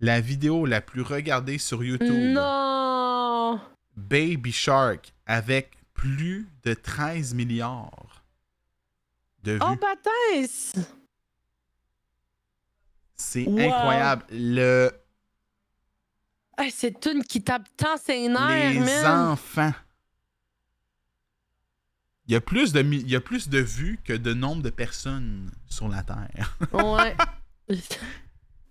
La 0.00 0.20
vidéo 0.20 0.66
la 0.66 0.80
plus 0.80 1.02
regardée 1.02 1.58
sur 1.58 1.84
YouTube, 1.84 2.34
Non! 2.34 3.60
Baby 3.96 4.52
Shark, 4.52 5.14
avec 5.26 5.78
plus 5.94 6.48
de 6.64 6.74
13 6.74 7.34
milliards 7.34 8.24
de 9.44 9.52
vues. 9.52 9.60
Oh, 9.62 9.76
bâtisse! 9.76 10.74
c'est 13.14 13.46
wow. 13.46 13.58
incroyable. 13.58 14.24
Le, 14.30 14.92
Hey, 16.58 16.70
c'est 16.70 17.04
une 17.06 17.22
qui 17.22 17.42
tape 17.42 17.68
tant 17.76 17.96
ses 17.96 18.28
nerfs, 18.28 18.72
les 18.72 18.80
man! 18.80 19.30
enfants. 19.32 19.72
Il 22.28 22.32
y, 22.32 22.36
a 22.36 22.40
plus 22.40 22.72
de, 22.72 22.80
il 22.80 23.08
y 23.08 23.14
a 23.14 23.20
plus 23.20 23.48
de 23.48 23.58
vues 23.58 24.00
que 24.04 24.12
de 24.12 24.34
nombre 24.34 24.62
de 24.62 24.70
personnes 24.70 25.50
sur 25.68 25.88
la 25.88 26.02
Terre. 26.02 26.56
Ouais. 26.72 27.14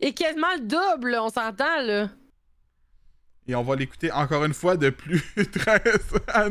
Et 0.02 0.14
quasiment 0.14 0.54
le 0.56 0.62
double, 0.62 1.18
on 1.22 1.30
s'entend, 1.30 1.82
là. 1.82 2.10
Et 3.48 3.56
on 3.56 3.64
va 3.64 3.76
l'écouter 3.76 4.12
encore 4.12 4.44
une 4.44 4.54
fois 4.54 4.76
de 4.76 4.90
plus 4.90 5.22
13 5.52 5.80
ans. 6.36 6.50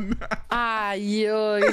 Aïe, 0.49 1.27
aïe. 1.27 1.65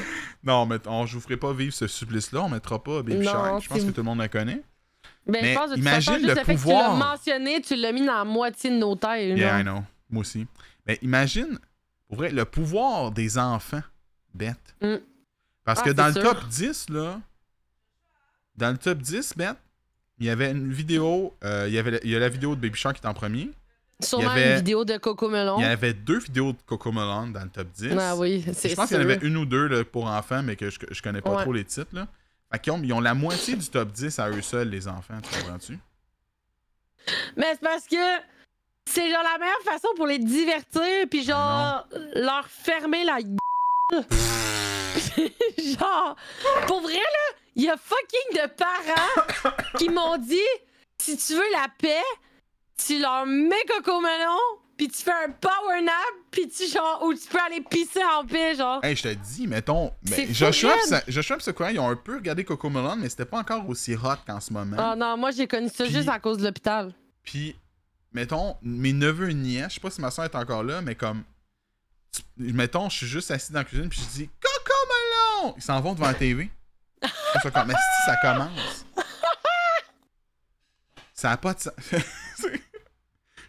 Non, 0.43 0.65
mais 0.65 0.77
on, 0.87 1.05
je 1.05 1.13
vous 1.13 1.21
ferai 1.21 1.37
pas 1.37 1.53
vivre 1.53 1.73
ce 1.73 1.87
supplice-là. 1.87 2.41
On 2.41 2.49
mettra 2.49 2.83
pas 2.83 3.03
Baby 3.03 3.25
Non, 3.25 3.31
Shark. 3.31 3.63
Je 3.63 3.69
pense 3.69 3.83
que 3.83 3.91
tout 3.91 3.97
le 3.97 4.03
monde 4.03 4.17
la 4.19 4.27
connaît. 4.27 4.63
Ben, 5.27 5.41
Mais 5.41 5.53
je 5.53 5.57
pense 5.59 5.71
que 5.71 5.77
imagine 5.77 6.13
juste 6.15 6.25
le 6.27 6.33
le 6.33 6.43
fait 6.43 6.53
pouvoir. 6.55 6.79
que 6.89 6.93
tu 6.93 6.99
l'as 6.99 7.05
mentionné, 7.05 7.61
tu 7.61 7.75
l'as 7.75 7.91
mis 7.91 8.05
dans 8.05 8.15
la 8.17 8.23
moitié 8.25 8.69
de 8.71 8.75
nos 8.77 8.95
têtes. 8.95 9.37
Yeah, 9.37 9.59
I 9.59 9.63
know. 9.63 9.83
Moi 10.09 10.21
aussi. 10.21 10.47
Mais 10.87 10.97
imagine, 11.01 11.59
pour 12.07 12.17
vrai, 12.17 12.31
le 12.31 12.43
pouvoir 12.45 13.11
des 13.11 13.37
enfants, 13.37 13.83
bête. 14.33 14.57
Mm. 14.81 14.95
Parce 15.63 15.79
Ah, 15.81 15.83
que 15.85 15.89
dans 15.91 16.07
le 16.07 16.13
top 16.13 16.47
10, 16.47 16.89
là, 16.89 17.19
Dans 18.57 18.71
le 18.71 18.77
top 18.77 18.97
10, 18.99 19.33
Ben, 19.37 19.55
il 20.19 20.25
y 20.25 20.29
avait 20.29 20.51
une 20.51 20.71
vidéo. 20.71 21.33
euh, 21.43 21.65
il, 21.67 21.73
y 21.73 21.79
avait, 21.79 21.99
il 22.03 22.09
y 22.09 22.15
a 22.15 22.19
la 22.19 22.29
vidéo 22.29 22.55
de 22.55 22.61
Baby 22.61 22.77
Shark 22.77 22.97
qui 22.99 23.03
est 23.05 23.09
en 23.09 23.13
premier. 23.13 23.49
Sûrement 24.03 24.29
avait- 24.31 24.51
une 24.51 24.55
vidéo 24.57 24.83
de 24.83 24.97
Coco 24.97 25.29
Melon. 25.29 25.57
Il 25.59 25.61
y 25.61 25.65
avait 25.65 25.93
deux 25.93 26.17
vidéos 26.19 26.51
de 26.53 26.57
Coco 26.65 26.91
Melon 26.91 27.27
dans 27.27 27.43
le 27.43 27.49
top 27.49 27.67
10. 27.71 27.95
Ah 27.99 28.15
oui, 28.17 28.43
c'est 28.53 28.69
Je 28.69 28.75
pense 28.75 28.87
qu'il 28.89 28.97
y 28.97 28.99
en 28.99 29.03
avait 29.03 29.19
une 29.21 29.37
ou 29.37 29.45
deux 29.45 29.67
là, 29.67 29.83
pour 29.85 30.07
enfants, 30.07 30.41
mais 30.43 30.55
que 30.55 30.69
je, 30.71 30.79
je 30.89 31.01
connais 31.01 31.21
pas 31.21 31.35
Ouais. 31.35 31.43
trop 31.43 31.53
les 31.53 31.63
titres. 31.63 31.93
Là. 31.93 32.07
Fait 32.51 32.59
qu'ils 32.59 32.73
ont, 32.73 32.81
ils 32.83 32.93
ont 32.93 32.99
la 32.99 33.13
moitié 33.13 33.55
du 33.55 33.67
top 33.69 33.91
10 33.91 34.19
à 34.19 34.29
eux 34.29 34.41
seuls, 34.41 34.69
les 34.69 34.87
enfants, 34.87 35.19
tu 35.21 35.39
comprends-tu? 35.39 35.79
Mais 37.35 37.51
c'est 37.53 37.61
parce 37.61 37.87
que 37.87 37.95
c'est 38.85 39.09
genre 39.09 39.23
la 39.23 39.37
meilleure 39.37 39.61
façon 39.63 39.87
pour 39.95 40.07
les 40.07 40.19
divertir, 40.19 41.07
puis 41.09 41.23
genre 41.23 41.87
leur 42.13 42.45
fermer 42.47 43.03
la 43.05 43.21
gueule. 43.21 43.37
genre, 45.57 46.15
pour 46.67 46.81
vrai, 46.81 46.93
là, 46.93 47.35
il 47.55 47.63
y 47.63 47.69
a 47.69 47.77
fucking 47.77 48.43
de 48.43 48.47
parents 48.53 49.47
qui 49.77 49.89
m'ont 49.89 50.17
dit 50.17 50.39
si 50.97 51.17
tu 51.17 51.33
veux 51.33 51.51
la 51.53 51.67
paix, 51.79 52.03
tu 52.77 52.99
leur 52.99 53.25
mets 53.25 53.63
Coco 53.67 54.01
Melon, 54.01 54.37
puis 54.81 54.89
tu 54.89 55.03
fais 55.03 55.11
un 55.11 55.29
power 55.29 55.79
nap, 55.83 55.93
puis 56.31 56.49
tu 56.49 56.65
genre, 56.67 57.03
ou 57.03 57.13
tu 57.13 57.27
peux 57.27 57.37
aller 57.39 57.61
pisser 57.61 58.01
en 58.03 58.25
paix, 58.25 58.55
genre. 58.55 58.83
Hey, 58.83 58.95
je 58.95 59.03
te 59.03 59.13
dis, 59.13 59.45
mettons, 59.45 59.93
ben, 60.01 60.15
C'est 60.15 60.33
Joshua, 60.33 61.37
pis 61.37 61.43
Sakura, 61.43 61.71
ils 61.71 61.79
ont 61.79 61.87
un 61.87 61.95
peu 61.95 62.15
regardé 62.15 62.43
Coco 62.43 62.67
Melon, 62.67 62.95
mais 62.95 63.07
c'était 63.07 63.25
pas 63.25 63.37
encore 63.37 63.69
aussi 63.69 63.93
hot 63.93 64.15
qu'en 64.25 64.39
ce 64.39 64.51
moment. 64.51 64.77
Ah 64.79 64.95
non, 64.95 65.17
moi 65.17 65.29
j'ai 65.29 65.47
connu 65.47 65.69
ça 65.69 65.85
juste 65.85 66.09
à 66.09 66.17
cause 66.17 66.39
de 66.39 66.45
l'hôpital. 66.45 66.95
Puis, 67.21 67.55
mettons, 68.11 68.57
mes 68.63 68.91
neveux 68.91 69.29
et 69.29 69.33
nièces, 69.35 69.69
je 69.69 69.73
sais 69.75 69.79
pas 69.81 69.91
si 69.91 70.01
ma 70.01 70.09
soeur 70.09 70.25
est 70.25 70.33
encore 70.33 70.63
là, 70.63 70.81
mais 70.81 70.95
comme. 70.95 71.23
tu- 72.11 72.23
Mettons, 72.37 72.89
je 72.89 72.97
suis 72.97 73.07
juste 73.07 73.29
assis 73.29 73.51
dans 73.53 73.59
la 73.59 73.65
cuisine, 73.65 73.87
puis 73.87 73.99
je 74.01 74.17
dis 74.17 74.29
Coco 74.41 74.73
Melon! 75.43 75.53
Ils 75.57 75.61
s'en 75.61 75.79
vont 75.79 75.93
devant 75.93 76.07
la 76.07 76.15
TV. 76.15 76.49
Comme, 77.53 77.67
mais 77.67 77.73
si 77.75 78.05
ça 78.07 78.15
commence. 78.19 78.85
Ça 81.13 81.29
a 81.33 81.37
pas 81.37 81.53
de 81.53 81.59
sens. 81.59 81.73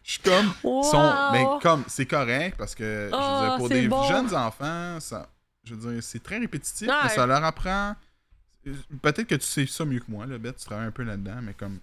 Je 0.05 0.13
suis 0.13 0.21
comme. 0.23 0.53
Wow! 0.65 0.83
sont- 0.83 1.13
mais 1.33 1.45
comme, 1.63 1.85
c'est 1.87 2.07
correct 2.07 2.57
parce 2.59 2.75
que, 2.75 3.09
je 3.11 3.17
veux 3.17 3.47
dire, 3.49 3.57
pour 3.59 3.69
des 3.69 3.89
bon. 3.89 4.03
jeunes 4.05 4.35
enfants, 4.35 4.99
ça, 5.01 5.29
je 5.65 5.75
veux 5.75 5.93
dire, 5.93 6.03
c'est 6.03 6.23
très 6.23 6.39
répétitif, 6.39 6.89
Ouais. 6.89 6.95
mais 7.05 7.09
ça 7.11 7.27
leur 7.27 7.45
apprend. 7.45 7.95
Peut-être 9.03 9.25
que 9.27 9.35
tu 9.35 9.47
sais 9.47 9.67
ça 9.67 9.85
mieux 9.85 9.99
que 10.01 10.05
moi, 10.11 10.27
là, 10.27 10.39
Beth, 10.39 10.57
tu 10.57 10.65
travailles 10.65 10.87
un 10.87 10.93
peu 10.93 11.03
là-dedans, 11.03 11.41
mais 11.43 11.55
comme. 11.55 11.79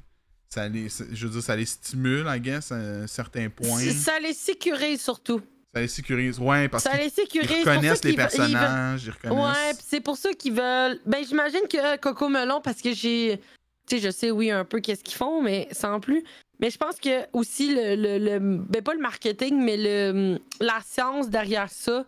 Ça 0.52 0.68
les, 0.68 0.88
je 0.90 1.28
veux 1.28 1.34
dire, 1.34 1.44
ça 1.44 1.56
les 1.56 1.66
stimule, 1.68 2.26
I 2.28 2.40
guess, 2.40 2.72
à 2.72 2.76
un 2.76 3.06
certain 3.08 3.50
point. 3.50 3.78
C- 3.78 3.92
Ça 3.94 4.20
les 4.20 4.34
sécurise 4.34 5.00
surtout. 5.00 5.42
Ça 5.76 5.80
les 5.82 5.88
sécurise. 5.88 6.40
Ouais, 6.40 6.68
parce 6.68 6.86
Ça 6.86 6.98
qu'ils 6.98 7.42
reconnaissent 7.44 8.04
les 8.04 8.14
personnages, 8.16 9.04
ils 9.06 9.12
reconnaissent. 9.12 9.38
Ouais, 9.38 9.74
pis 9.76 9.86
c'est 9.88 10.02
pour 10.02 10.18
ça 10.18 10.34
qu'ils 10.34 10.54
veulent. 10.54 11.00
Ben, 11.06 11.24
j'imagine 11.24 11.62
que 11.70 11.98
Coco 11.98 12.30
Melon, 12.30 12.62
parce 12.62 12.82
que 12.82 12.94
j'ai. 12.94 13.40
Tu 13.88 13.98
sais, 13.98 14.02
je 14.02 14.10
sais, 14.10 14.32
oui, 14.32 14.50
un 14.50 14.66
peu 14.66 14.80
qu'est-ce 14.80 15.04
qu'ils 15.04 15.18
font, 15.18 15.44
mais 15.44 15.68
sans 15.72 16.00
plus. 16.00 16.24
Mais 16.60 16.70
je 16.70 16.78
pense 16.78 16.98
que 17.00 17.26
aussi, 17.34 17.74
le, 17.74 17.96
le, 17.96 18.18
le- 18.18 18.40
Ben, 18.40 18.82
pas 18.82 18.94
le 18.94 19.00
marketing, 19.00 19.62
mais 19.64 19.78
le, 19.78 20.40
la 20.60 20.80
science 20.86 21.30
derrière 21.30 21.70
ça 21.70 22.06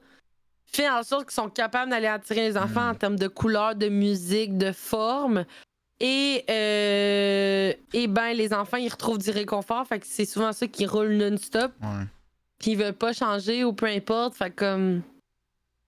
fait 0.66 0.90
en 0.90 1.04
sorte 1.04 1.26
qu'ils 1.26 1.34
sont 1.34 1.50
capables 1.50 1.92
d'aller 1.92 2.08
attirer 2.08 2.42
les 2.48 2.58
enfants 2.58 2.86
Mm. 2.88 2.90
en 2.92 2.96
termes 2.96 3.16
de 3.20 3.28
couleurs, 3.28 3.76
de 3.76 3.90
musique, 3.90 4.58
de 4.58 4.72
forme. 4.72 5.46
Et, 6.00 6.44
euh, 6.50 7.74
et 7.94 8.08
ben, 8.08 8.34
les 8.34 8.54
enfants, 8.54 8.78
ils 8.78 8.90
retrouvent 8.90 9.18
du 9.20 9.30
réconfort. 9.32 9.86
Fait 9.88 10.00
que 10.00 10.06
c'est 10.08 10.26
souvent 10.26 10.52
ça 10.54 10.68
qui 10.68 10.86
roule 10.86 11.14
non-stop. 11.14 11.72
Ouais. 11.82 12.06
Puis 12.60 12.72
ils 12.72 12.78
veulent 12.78 12.94
pas 12.94 13.14
changer 13.14 13.64
ou 13.64 13.74
peu 13.74 13.86
importe. 13.88 14.36
Fait 14.36 14.50
comme. 14.52 15.02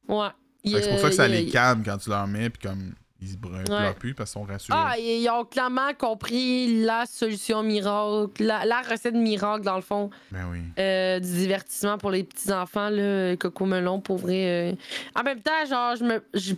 Ouais. 0.08 0.28
C'est 0.66 0.90
pour 0.90 1.00
ça 1.00 1.10
que 1.10 1.16
ça 1.16 1.24
a- 1.24 1.28
les 1.28 1.48
calme 1.48 1.82
quand 1.84 1.98
tu 1.98 2.10
leur 2.10 2.28
mets, 2.28 2.50
puis 2.50 2.62
comme 2.68 2.94
ils 3.24 3.30
se 3.30 3.38
brûlent 3.38 3.64
Ouais. 3.70 3.94
plus 3.94 4.14
parce 4.14 4.32
qu'ils 4.34 4.42
sont 4.42 4.46
rassurés. 4.46 4.78
Ah, 4.80 4.96
ils 4.98 5.22
ils 5.24 5.30
ont 5.30 5.46
clairement 5.46 5.94
compris 5.98 6.84
la 6.84 7.06
solution 7.06 7.64
miracle, 7.64 8.44
la, 8.44 8.66
la 8.66 8.82
recette 8.82 9.16
miracle, 9.16 9.64
dans 9.64 9.76
le 9.78 9.82
fond, 9.82 10.10
Ben 10.32 10.46
oui. 10.52 10.60
euh, 10.78 11.20
du 11.20 11.28
divertissement 11.32 11.98
pour 11.98 12.12
les 12.12 12.24
petits-enfants, 12.24 12.90
là, 12.90 13.36
Coco 13.38 13.66
Melon, 13.66 14.00
pour 14.02 14.18
vrai. 14.18 14.72
euh. 14.72 14.76
En 15.16 15.24
même 15.24 15.40
temps, 15.42 15.66
genre, 15.70 15.96
je 15.96 16.04
me, 16.04 16.24
je, 16.34 16.54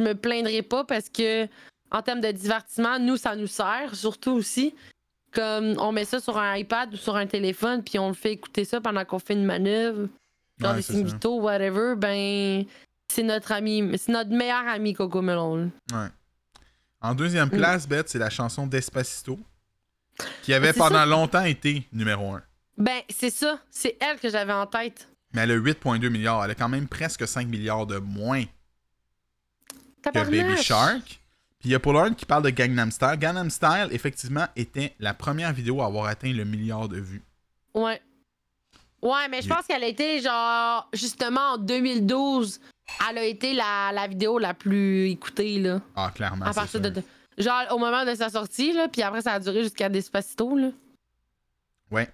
me 0.00 0.12
plaindrai 0.14 0.62
pas 0.62 0.84
parce 0.84 1.08
que, 1.08 1.46
en 1.90 2.02
termes 2.02 2.20
de 2.20 2.30
divertissement, 2.32 2.98
nous, 2.98 3.16
ça 3.16 3.36
nous 3.36 3.46
sert, 3.46 3.94
surtout 3.94 4.32
aussi. 4.32 4.74
Comme, 5.32 5.74
on 5.78 5.92
met 5.92 6.04
ça 6.06 6.20
sur 6.20 6.38
un 6.38 6.56
iPad 6.56 6.92
ou 6.94 6.96
sur 6.96 7.14
un 7.14 7.26
téléphone, 7.26 7.82
puis 7.84 7.98
on 7.98 8.08
le 8.08 8.14
fait 8.14 8.32
écouter 8.32 8.64
ça 8.64 8.80
pendant 8.80 9.04
qu'on 9.04 9.18
fait 9.18 9.34
une 9.34 9.44
manœuvre, 9.44 10.08
genre 10.58 10.70
Ouais, 10.70 10.76
des. 10.78 10.82
Simbito, 10.82 11.38
whatever, 11.40 11.94
ben, 11.96 12.64
c'est 13.10 13.22
notre 13.22 13.52
ami, 13.52 13.92
c'est 13.98 14.12
notre 14.12 14.30
meilleur 14.30 14.66
ami, 14.66 14.94
Coco 14.94 15.22
Melon. 15.22 15.70
Ouais. 15.92 16.08
En 17.00 17.14
deuxième 17.14 17.48
Mm. 17.48 17.56
place, 17.58 17.88
Beth, 17.88 18.08
c'est 18.08 18.18
la 18.18 18.30
chanson 18.30 18.66
Despacito, 18.66 19.38
qui 20.42 20.52
avait 20.52 20.72
C'est 20.72 20.78
pendant 20.78 20.96
ça? 20.98 21.06
longtemps 21.06 21.44
été 21.44 21.86
numéro 21.92 22.34
1. 22.34 22.42
Ben, 22.76 23.00
c'est 23.08 23.30
ça. 23.30 23.58
C'est 23.70 23.96
elle 24.00 24.18
que 24.18 24.28
j'avais 24.30 24.52
en 24.52 24.66
tête. 24.66 25.08
Mais 25.32 25.42
elle 25.42 25.50
a 25.52 25.56
8,2 25.56 26.08
milliards. 26.10 26.44
Elle 26.44 26.52
a 26.52 26.54
quand 26.54 26.68
même 26.68 26.86
presque 26.88 27.26
5 27.26 27.46
milliards 27.48 27.86
de 27.86 27.98
moins 27.98 28.44
que 30.02 30.10
Baby. 30.12 30.56
Shark. 30.62 31.20
Puis 31.58 31.68
il 31.68 31.72
y 31.72 31.74
a 31.74 31.80
Paul 31.80 32.14
qui 32.14 32.24
parle 32.24 32.44
de 32.44 32.50
Gangnam 32.50 32.90
Style. 32.92 33.16
Gangnam 33.18 33.50
Style, 33.50 33.88
effectivement, 33.90 34.46
était 34.54 34.94
la 35.00 35.12
première 35.12 35.52
vidéo 35.52 35.82
à 35.82 35.86
avoir 35.86 36.06
atteint 36.06 36.32
le 36.32 36.44
milliard 36.44 36.88
de 36.88 36.98
vues. 37.00 37.22
Ouais. 37.74 38.00
Ouais, 39.02 39.28
mais 39.30 39.42
je 39.42 39.48
pense 39.48 39.66
qu'elle 39.66 39.84
a 39.84 39.86
été, 39.86 40.20
genre, 40.20 40.88
justement, 40.92 41.52
en 41.52 41.58
2012, 41.58 42.60
elle 43.10 43.18
a 43.18 43.24
été 43.24 43.52
la, 43.54 43.92
la 43.92 44.08
vidéo 44.08 44.38
la 44.38 44.54
plus 44.54 45.10
écoutée, 45.10 45.60
là. 45.60 45.80
Ah, 45.94 46.10
clairement. 46.14 46.44
à 46.46 46.52
partir 46.52 46.80
de. 46.80 47.02
Genre, 47.36 47.66
au 47.70 47.78
moment 47.78 48.04
de 48.04 48.14
sa 48.16 48.28
sortie, 48.30 48.72
là, 48.72 48.88
puis 48.88 49.02
après, 49.02 49.22
ça 49.22 49.34
a 49.34 49.40
duré 49.40 49.62
jusqu'à 49.62 49.88
Despacito, 49.88 50.56
là. 50.56 50.70
Ouais. 51.90 52.08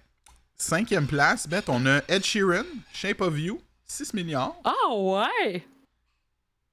Cinquième 0.57 1.07
place, 1.07 1.47
Beth, 1.47 1.67
on 1.67 1.85
a 1.87 2.01
Ed 2.07 2.23
Sheeran, 2.23 2.63
Shape 2.93 3.21
of 3.21 3.37
You, 3.37 3.59
6 3.87 4.13
milliards. 4.13 4.55
Ah, 4.63 4.93
ouais! 4.93 5.65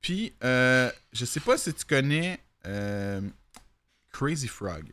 Puis, 0.00 0.34
euh, 0.44 0.90
je 1.12 1.24
sais 1.24 1.40
pas 1.40 1.56
si 1.56 1.72
tu 1.72 1.84
connais 1.84 2.38
euh, 2.66 3.20
Crazy 4.12 4.48
Frog. 4.48 4.84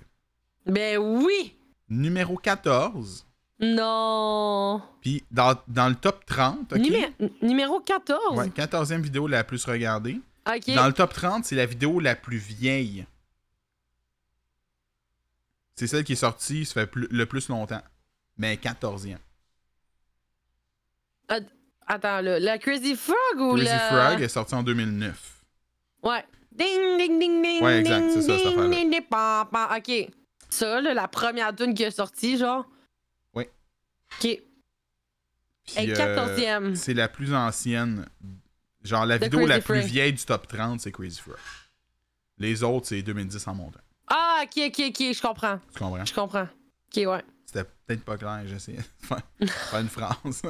Ben 0.66 0.98
oui! 0.98 1.56
Numéro 1.90 2.38
14. 2.38 3.26
Non! 3.60 4.82
Puis, 5.02 5.24
dans, 5.32 5.56
dans 5.68 5.90
le 5.90 5.96
top 5.96 6.26
30, 6.26 6.74
OK? 6.74 6.80
Numé- 6.80 7.14
numéro 7.42 7.80
14? 7.82 8.38
Ouais, 8.38 8.48
14e 8.48 9.02
vidéo 9.02 9.28
la 9.28 9.44
plus 9.44 9.66
regardée. 9.66 10.20
Dans 10.76 10.88
le 10.88 10.94
top 10.94 11.14
30, 11.14 11.46
c'est 11.46 11.56
la 11.56 11.66
vidéo 11.66 12.00
la 12.00 12.16
plus 12.16 12.38
vieille. 12.38 13.06
C'est 15.76 15.88
celle 15.88 16.04
qui 16.04 16.14
est 16.14 16.18
sortie, 16.18 16.66
ça 16.66 16.74
fait 16.82 16.88
plus- 16.88 17.08
le 17.12 17.26
plus 17.26 17.48
longtemps. 17.50 17.82
Mais 18.38 18.56
14e. 18.58 19.18
Attends, 21.88 22.22
là, 22.22 22.40
la 22.40 22.58
Crazy 22.58 22.96
Frog 22.96 23.16
ou 23.38 23.54
Crazy 23.56 23.66
la. 23.66 23.80
Frog 23.80 24.22
est 24.22 24.28
sortie 24.28 24.56
en 24.56 24.64
2009. 24.64 25.42
Ouais. 26.04 26.24
Ding, 26.52 26.98
ding, 26.98 27.20
ding, 27.20 27.42
ding. 27.42 27.64
Ouais, 27.64 27.80
exact, 27.80 28.02
ding, 28.02 28.12
c'est 28.14 28.22
ça, 28.22 28.38
cette 28.38 28.48
ding, 28.58 28.70
ding, 28.70 28.90
ding, 28.92 29.02
pam, 29.10 29.48
pam. 29.52 29.78
Ok. 29.78 30.10
Ça, 30.50 30.82
là, 30.82 30.94
la 30.94 31.08
première 31.08 31.56
tune 31.56 31.74
qui 31.74 31.84
est 31.84 31.92
sortie, 31.92 32.38
genre. 32.38 32.66
Ok. 34.14 34.40
Puis, 35.66 35.92
euh, 35.92 35.96
14e. 35.96 36.76
c'est 36.76 36.94
la 36.94 37.08
plus 37.08 37.34
ancienne. 37.34 38.08
Genre, 38.84 39.06
la 39.06 39.18
vidéo 39.18 39.46
la 39.46 39.62
plus 39.62 39.82
vieille 39.82 40.14
du 40.14 40.24
top 40.24 40.48
30, 40.48 40.80
c'est 40.82 40.92
Crazy 40.92 41.20
Frog. 41.20 41.36
Les 42.38 42.64
autres, 42.64 42.88
c'est 42.88 43.02
2010 43.02 43.48
en 43.48 43.56
montant. 43.56 43.80
Ah, 44.08 44.42
ok, 44.44 44.64
ok, 44.68 44.86
ok, 44.88 45.14
je 45.14 45.22
comprends. 45.22 45.60
Tu 45.74 45.80
comprends? 45.80 46.06
Je 46.06 46.14
comprends. 46.14 46.48
Ok, 46.96 47.06
ouais. 47.06 47.24
C'était 47.46 47.64
peut-être 47.64 48.04
pas 48.04 48.18
clair, 48.18 48.42
j'essayais 48.46 48.78
de 48.78 49.06
faire, 49.06 49.22
faire 49.48 49.80
une 49.80 49.90
phrase. 49.90 50.42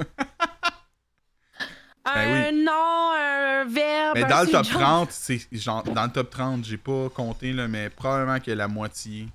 Ben 2.06 2.48
un 2.48 2.52
nom, 2.52 3.12
un 3.14 3.66
verbe. 3.66 4.16
mais 4.16 4.24
un 4.24 4.28
dans 4.28 4.42
le 4.42 4.48
top 4.48 4.66
subjonctif. 4.66 4.74
30, 4.74 5.12
c'est 5.12 5.48
genre 5.52 5.84
dans 5.84 6.06
le 6.06 6.12
top 6.12 6.30
30, 6.30 6.66
j'ai 6.66 6.78
pas 6.78 7.10
compté 7.10 7.54
là, 7.54 7.68
mais 7.68 7.90
probablement 7.90 8.40
que 8.40 8.52
la 8.52 8.68
moitié 8.68 9.28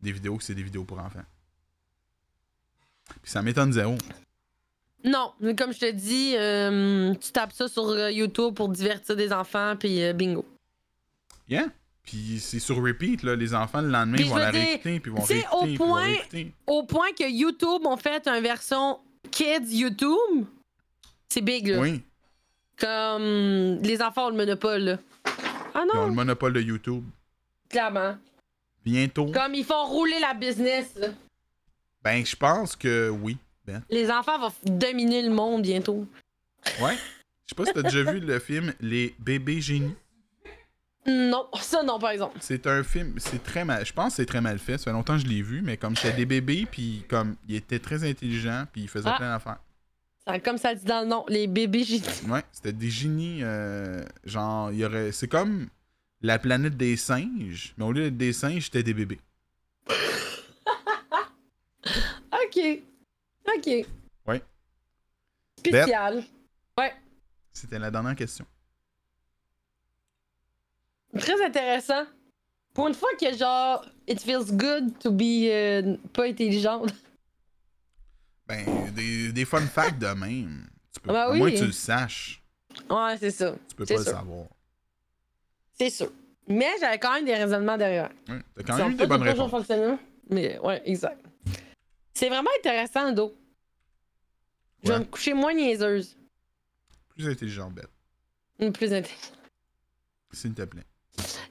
des 0.00 0.12
vidéos 0.12 0.38
c'est 0.40 0.54
des 0.54 0.62
vidéos 0.62 0.84
pour 0.84 0.98
enfants. 0.98 1.22
Puis 3.22 3.30
ça 3.30 3.42
m'étonne 3.42 3.72
zéro. 3.72 3.96
Non, 5.04 5.32
mais 5.40 5.54
comme 5.54 5.72
je 5.72 5.78
te 5.78 5.90
dis, 5.90 6.34
euh, 6.36 7.14
tu 7.14 7.30
tapes 7.32 7.52
ça 7.52 7.68
sur 7.68 7.88
euh, 7.88 8.10
YouTube 8.10 8.54
pour 8.54 8.68
divertir 8.68 9.14
des 9.16 9.32
enfants, 9.32 9.74
puis 9.78 10.02
euh, 10.02 10.12
bingo. 10.12 10.44
Yeah. 11.48 11.66
Puis 12.02 12.40
c'est 12.40 12.58
sur 12.58 12.82
repeat 12.82 13.22
là, 13.22 13.36
les 13.36 13.54
enfants 13.54 13.80
le 13.82 13.88
lendemain 13.88 14.16
ils 14.18 14.26
vont 14.26 14.36
la 14.36 14.50
dire, 14.50 14.60
réécouter 14.60 15.00
puis 15.00 15.10
vont 15.10 15.22
réécouter 15.22 15.56
au 15.56 15.62
puis 15.62 15.76
vont 15.76 15.92
réécouter. 15.92 16.52
Au 16.66 16.82
point 16.82 17.12
que 17.18 17.30
YouTube 17.30 17.86
ont 17.86 17.96
fait 17.96 18.26
une 18.26 18.42
version 18.42 18.98
Kids 19.30 19.68
YouTube. 19.70 20.46
C'est 21.28 21.42
big, 21.42 21.68
là. 21.68 21.78
Oui. 21.80 22.02
Comme 22.78 23.78
les 23.82 24.00
enfants 24.02 24.26
ont 24.26 24.30
le 24.30 24.36
monopole, 24.36 24.80
là. 24.82 24.98
Ah 25.74 25.84
Ils 25.84 25.96
ont 25.96 26.00
non, 26.02 26.06
le 26.06 26.12
monopole 26.14 26.52
de 26.54 26.60
YouTube. 26.60 27.04
clairement. 27.68 28.16
Bientôt. 28.84 29.26
Comme 29.26 29.54
ils 29.54 29.64
font 29.64 29.84
rouler 29.84 30.18
la 30.20 30.32
business, 30.32 30.94
là. 30.96 31.08
Ben 32.02 32.24
je 32.24 32.36
pense 32.36 32.76
que 32.76 33.08
oui. 33.10 33.36
Ben. 33.66 33.82
Les 33.90 34.10
enfants 34.10 34.38
vont 34.38 34.52
dominer 34.64 35.22
le 35.22 35.30
monde 35.30 35.62
bientôt. 35.62 36.06
Ouais. 36.80 36.96
Je 37.44 37.50
sais 37.50 37.54
pas 37.56 37.64
si 37.66 37.72
t'as 37.72 37.82
déjà 37.82 38.02
vu 38.10 38.20
le 38.20 38.38
film 38.38 38.72
Les 38.80 39.14
bébés 39.18 39.60
génies. 39.60 39.94
Non, 41.06 41.48
ça 41.60 41.82
non, 41.82 41.98
par 41.98 42.10
exemple. 42.10 42.36
C'est 42.40 42.66
un 42.66 42.82
film, 42.82 43.14
c'est 43.18 43.42
très 43.42 43.64
mal. 43.64 43.86
Je 43.86 43.92
pense 43.94 44.12
que 44.12 44.16
c'est 44.16 44.26
très 44.26 44.42
mal 44.42 44.58
fait. 44.58 44.76
Ça 44.76 44.84
fait 44.84 44.92
longtemps 44.92 45.14
que 45.16 45.22
je 45.22 45.26
l'ai 45.26 45.40
vu, 45.40 45.62
mais 45.62 45.78
comme 45.78 45.96
c'était 45.96 46.12
des 46.16 46.26
bébés, 46.26 46.66
puis 46.70 47.04
comme 47.08 47.36
il 47.48 47.54
était 47.56 47.78
très 47.78 48.04
intelligent, 48.08 48.64
puis 48.70 48.82
il 48.82 48.88
faisait 48.88 49.08
Ah. 49.08 49.16
plein 49.16 49.30
d'affaires. 49.32 49.58
Comme 50.44 50.58
ça 50.58 50.74
le 50.74 50.78
dit 50.78 50.84
dans 50.84 51.00
le 51.00 51.06
nom, 51.06 51.24
les 51.28 51.46
bébés 51.46 51.84
génies. 51.84 52.04
Ouais, 52.28 52.42
c'était 52.52 52.74
des 52.74 52.90
génies. 52.90 53.38
euh, 53.42 54.04
genre, 54.24 54.70
il 54.70 54.78
y 54.80 54.84
aurait. 54.84 55.10
C'est 55.12 55.28
comme 55.28 55.68
la 56.20 56.38
planète 56.38 56.76
des 56.76 56.98
singes, 56.98 57.72
mais 57.78 57.84
au 57.86 57.92
lieu 57.92 58.02
d'être 58.04 58.18
des 58.18 58.34
singes, 58.34 58.64
c'était 58.64 58.82
des 58.82 58.92
bébés. 58.92 59.20
Ok. 62.58 62.82
Ok. 63.56 63.86
Ouais. 64.26 64.42
Spécial. 65.58 66.24
Ouais. 66.78 66.92
C'était 67.52 67.78
la 67.78 67.90
dernière 67.90 68.14
question. 68.16 68.46
Très 71.18 71.42
intéressant. 71.44 72.04
Pour 72.74 72.86
une 72.88 72.94
fois 72.94 73.08
que 73.20 73.34
genre, 73.36 73.84
it 74.06 74.20
feels 74.20 74.52
good 74.56 74.96
to 75.00 75.10
be 75.10 75.46
euh, 75.50 75.96
pas 76.12 76.24
intelligente. 76.26 76.92
Ben, 78.46 78.64
des, 78.94 79.32
des 79.32 79.44
fun 79.44 79.60
facts 79.66 79.98
de 79.98 80.06
même. 80.08 80.68
Tu 80.94 81.00
peux, 81.00 81.12
Bah 81.12 81.24
à 81.24 81.30
oui. 81.30 81.38
moins 81.38 81.50
que 81.50 81.56
tu 81.58 81.66
le 81.66 81.72
saches, 81.72 82.42
Ouais, 82.88 83.16
c'est 83.18 83.30
ça. 83.30 83.54
tu 83.68 83.74
peux 83.74 83.84
pas 83.84 83.94
le 83.96 84.04
savoir. 84.04 84.46
C'est 85.74 85.90
sûr. 85.90 86.12
Mais 86.46 86.68
j'avais 86.80 86.98
quand 86.98 87.12
même 87.12 87.24
des 87.24 87.34
raisonnements 87.34 87.76
derrière. 87.76 88.10
Ouais, 88.28 88.40
T'as 88.56 88.62
quand 88.62 88.76
même 88.78 88.92
eu 88.92 88.94
des 88.94 89.06
bonnes 89.06 89.18
toujours 89.20 89.46
réponses. 89.46 89.50
fonctionné, 89.50 89.96
Mais 90.30 90.58
ouais, 90.60 90.80
exact. 90.86 91.24
C'est 92.18 92.28
vraiment 92.28 92.50
intéressant, 92.58 93.12
Do. 93.12 93.32
Je 94.82 94.90
vais 94.90 94.98
me 94.98 95.04
coucher 95.04 95.34
moins 95.34 95.54
niaiseuse. 95.54 96.16
Plus 97.10 97.28
intelligent, 97.28 97.70
bête. 97.70 97.88
Plus 98.72 98.92
intelligente. 98.92 99.38
S'il 100.32 100.52
te 100.52 100.62
plaît. 100.62 100.82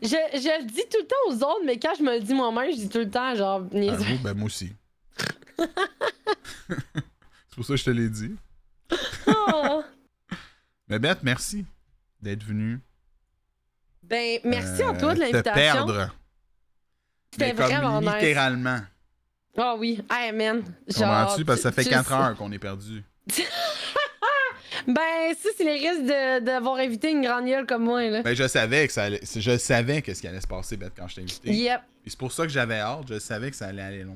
Je, 0.02 0.08
je 0.10 0.62
le 0.62 0.66
dis 0.66 0.84
tout 0.92 0.98
le 1.00 1.08
temps 1.08 1.16
aux 1.30 1.36
autres, 1.36 1.64
mais 1.66 1.80
quand 1.80 1.94
je 1.98 2.04
me 2.04 2.18
le 2.18 2.20
dis 2.22 2.34
moi-même, 2.34 2.70
je 2.72 2.76
dis 2.76 2.90
tout 2.90 2.98
le 2.98 3.10
temps, 3.10 3.34
genre, 3.34 3.62
niaiseuse. 3.74 4.02
Avoue, 4.02 4.22
ben 4.22 4.34
moi 4.34 4.48
aussi. 4.48 4.74
C'est 5.58 7.56
pour 7.56 7.64
ça 7.66 7.74
que 7.74 7.78
je 7.78 7.86
te 7.86 7.90
l'ai 7.90 8.10
dit. 8.10 8.36
Ah. 9.26 9.84
Mais 10.90 11.00
Beth, 11.00 11.20
merci 11.24 11.66
d'être 12.22 12.44
venue. 12.44 12.82
Ben, 14.04 14.42
merci 14.44 14.84
à 14.84 14.90
euh, 14.90 15.00
toi 15.00 15.14
de 15.14 15.20
Te 15.20 15.24
l'invitation. 15.24 15.54
perdre. 15.54 16.14
C'était 17.32 17.54
Mais 17.54 17.56
comme 17.56 17.66
vraiment 17.68 18.02
nice. 18.02 18.14
littéralement. 18.16 18.82
Ah 19.58 19.76
oui, 19.78 20.00
hey 20.12 20.32
man. 20.32 20.64
Genre, 20.88 21.04
Comprends-tu? 21.08 21.46
Parce 21.46 21.58
que 21.60 21.64
ça 21.64 21.72
fait 21.72 21.84
tu- 21.84 21.90
4 21.90 22.08
tu- 22.08 22.14
heures 22.14 22.36
qu'on 22.36 22.52
est 22.52 22.60
perdu. 22.60 23.04
Ben, 24.88 25.34
ça, 25.38 25.50
c'est 25.58 25.64
les 25.66 25.74
risques 25.90 26.04
de- 26.06 26.40
d'avoir 26.40 26.80
évité 26.80 27.12
une 27.12 27.22
grande 27.22 27.46
gueule 27.46 27.66
comme 27.66 27.84
moi, 27.84 28.04
là. 28.10 28.22
Ben, 28.22 28.34
je 28.34 28.48
savais 28.48 28.88
que 28.88 28.94
ça 28.94 29.04
allait. 29.06 29.20
Je 29.22 29.58
savais 29.58 30.02
qu'est-ce 30.02 30.22
qui 30.22 30.28
allait 30.28 30.40
se 30.40 30.48
passer, 30.48 30.78
Beth, 30.78 30.94
quand 30.96 31.08
je 31.10 31.16
t'ai 31.16 31.22
invité. 31.22 31.52
Yep. 31.52 31.82
Et 32.06 32.10
c'est 32.10 32.20
pour 32.20 32.32
ça 32.32 32.44
que 32.44 32.50
j'avais 32.50 32.80
hâte. 32.80 33.04
Je 33.10 33.20
savais 33.20 33.50
que 33.50 33.58
ça 33.58 33.68
allait 33.68 33.82
aller 33.82 34.04
loin. 34.04 34.16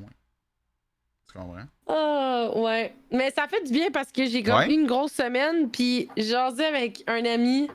Tu 1.28 1.38
comprends? 1.38 1.66
Ah, 1.88 2.52
ouais. 2.56 2.94
Mais 3.12 3.32
ça 3.32 3.48
fait 3.50 3.62
du 3.64 3.72
bien 3.74 3.92
parce 3.92 4.12
que 4.14 4.26
j'ai 4.26 4.50
Ouais. 4.50 4.74
une 4.74 4.86
grosse 4.88 5.12
semaine, 5.14 5.70
puis 5.70 6.08
jasé 6.16 6.64
avec 6.64 7.04
un 7.08 7.26
ami 7.26 7.68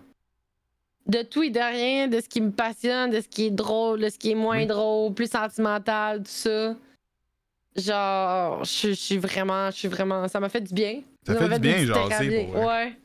de 1.06 1.20
tout 1.22 1.42
et 1.42 1.50
de 1.50 1.60
rien, 1.60 2.08
de 2.08 2.20
ce 2.20 2.28
qui 2.28 2.40
me 2.40 2.50
passionne, 2.50 3.10
de 3.10 3.20
ce 3.20 3.28
qui 3.28 3.46
est 3.46 3.50
drôle, 3.50 4.00
de 4.00 4.08
ce 4.08 4.16
qui 4.18 4.30
est 4.30 4.34
moins 4.36 4.58
Oui. 4.60 4.66
drôle, 4.66 5.12
plus 5.12 5.30
sentimental, 5.30 6.18
tout 6.20 6.24
ça. 6.30 6.74
Genre, 7.76 8.64
je 8.64 8.88
je 8.88 8.92
suis 8.94 9.18
vraiment, 9.18 9.70
je 9.70 9.76
suis 9.76 9.88
vraiment, 9.88 10.26
ça 10.28 10.40
m'a 10.40 10.48
fait 10.48 10.60
du 10.60 10.72
bien. 10.74 11.02
Ça 11.26 11.34
m'a 11.34 11.48
fait 11.48 11.58
du 11.58 11.68
bien, 11.68 11.86
pour 11.92 12.06
vrai. 12.06 12.48
Ouais. 12.54 12.96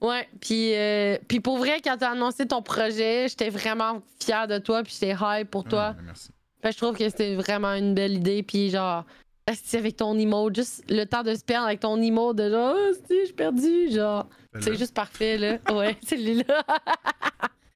Ouais, 0.00 0.28
puis, 0.40 0.74
euh, 0.74 1.16
puis 1.28 1.38
pour 1.38 1.58
vrai, 1.58 1.80
quand 1.82 1.96
t'as 1.96 2.10
annoncé 2.10 2.44
ton 2.46 2.60
projet, 2.60 3.28
j'étais 3.28 3.50
vraiment 3.50 4.02
fière 4.20 4.48
de 4.48 4.58
toi, 4.58 4.82
puis 4.82 4.96
j'étais 4.98 5.14
hype 5.20 5.48
pour 5.48 5.62
toi. 5.62 5.92
Ben, 5.92 6.02
merci. 6.06 6.30
Fait 6.60 6.72
je 6.72 6.76
trouve 6.76 6.96
que 6.96 7.08
c'était 7.08 7.36
vraiment 7.36 7.72
une 7.74 7.94
belle 7.94 8.14
idée. 8.14 8.42
Puis 8.42 8.70
genre, 8.70 9.04
esti, 9.46 9.76
avec 9.76 9.96
ton 9.96 10.18
emote, 10.18 10.56
juste 10.56 10.82
le 10.88 11.04
temps 11.04 11.22
de 11.22 11.34
se 11.34 11.44
perdre 11.44 11.66
avec 11.66 11.80
ton 11.80 12.00
emote 12.02 12.36
de 12.36 12.50
genre, 12.50 12.74
oh, 12.76 12.90
esti, 12.90 13.14
je 13.20 13.24
suis 13.26 13.34
perdu. 13.34 13.90
Genre, 13.92 14.28
c'est 14.54 14.62
Celle-là. 14.62 14.78
juste 14.78 14.94
parfait, 14.94 15.38
là. 15.38 15.58
Ouais, 15.72 15.96
c'est 16.06 16.16
là. 16.16 16.64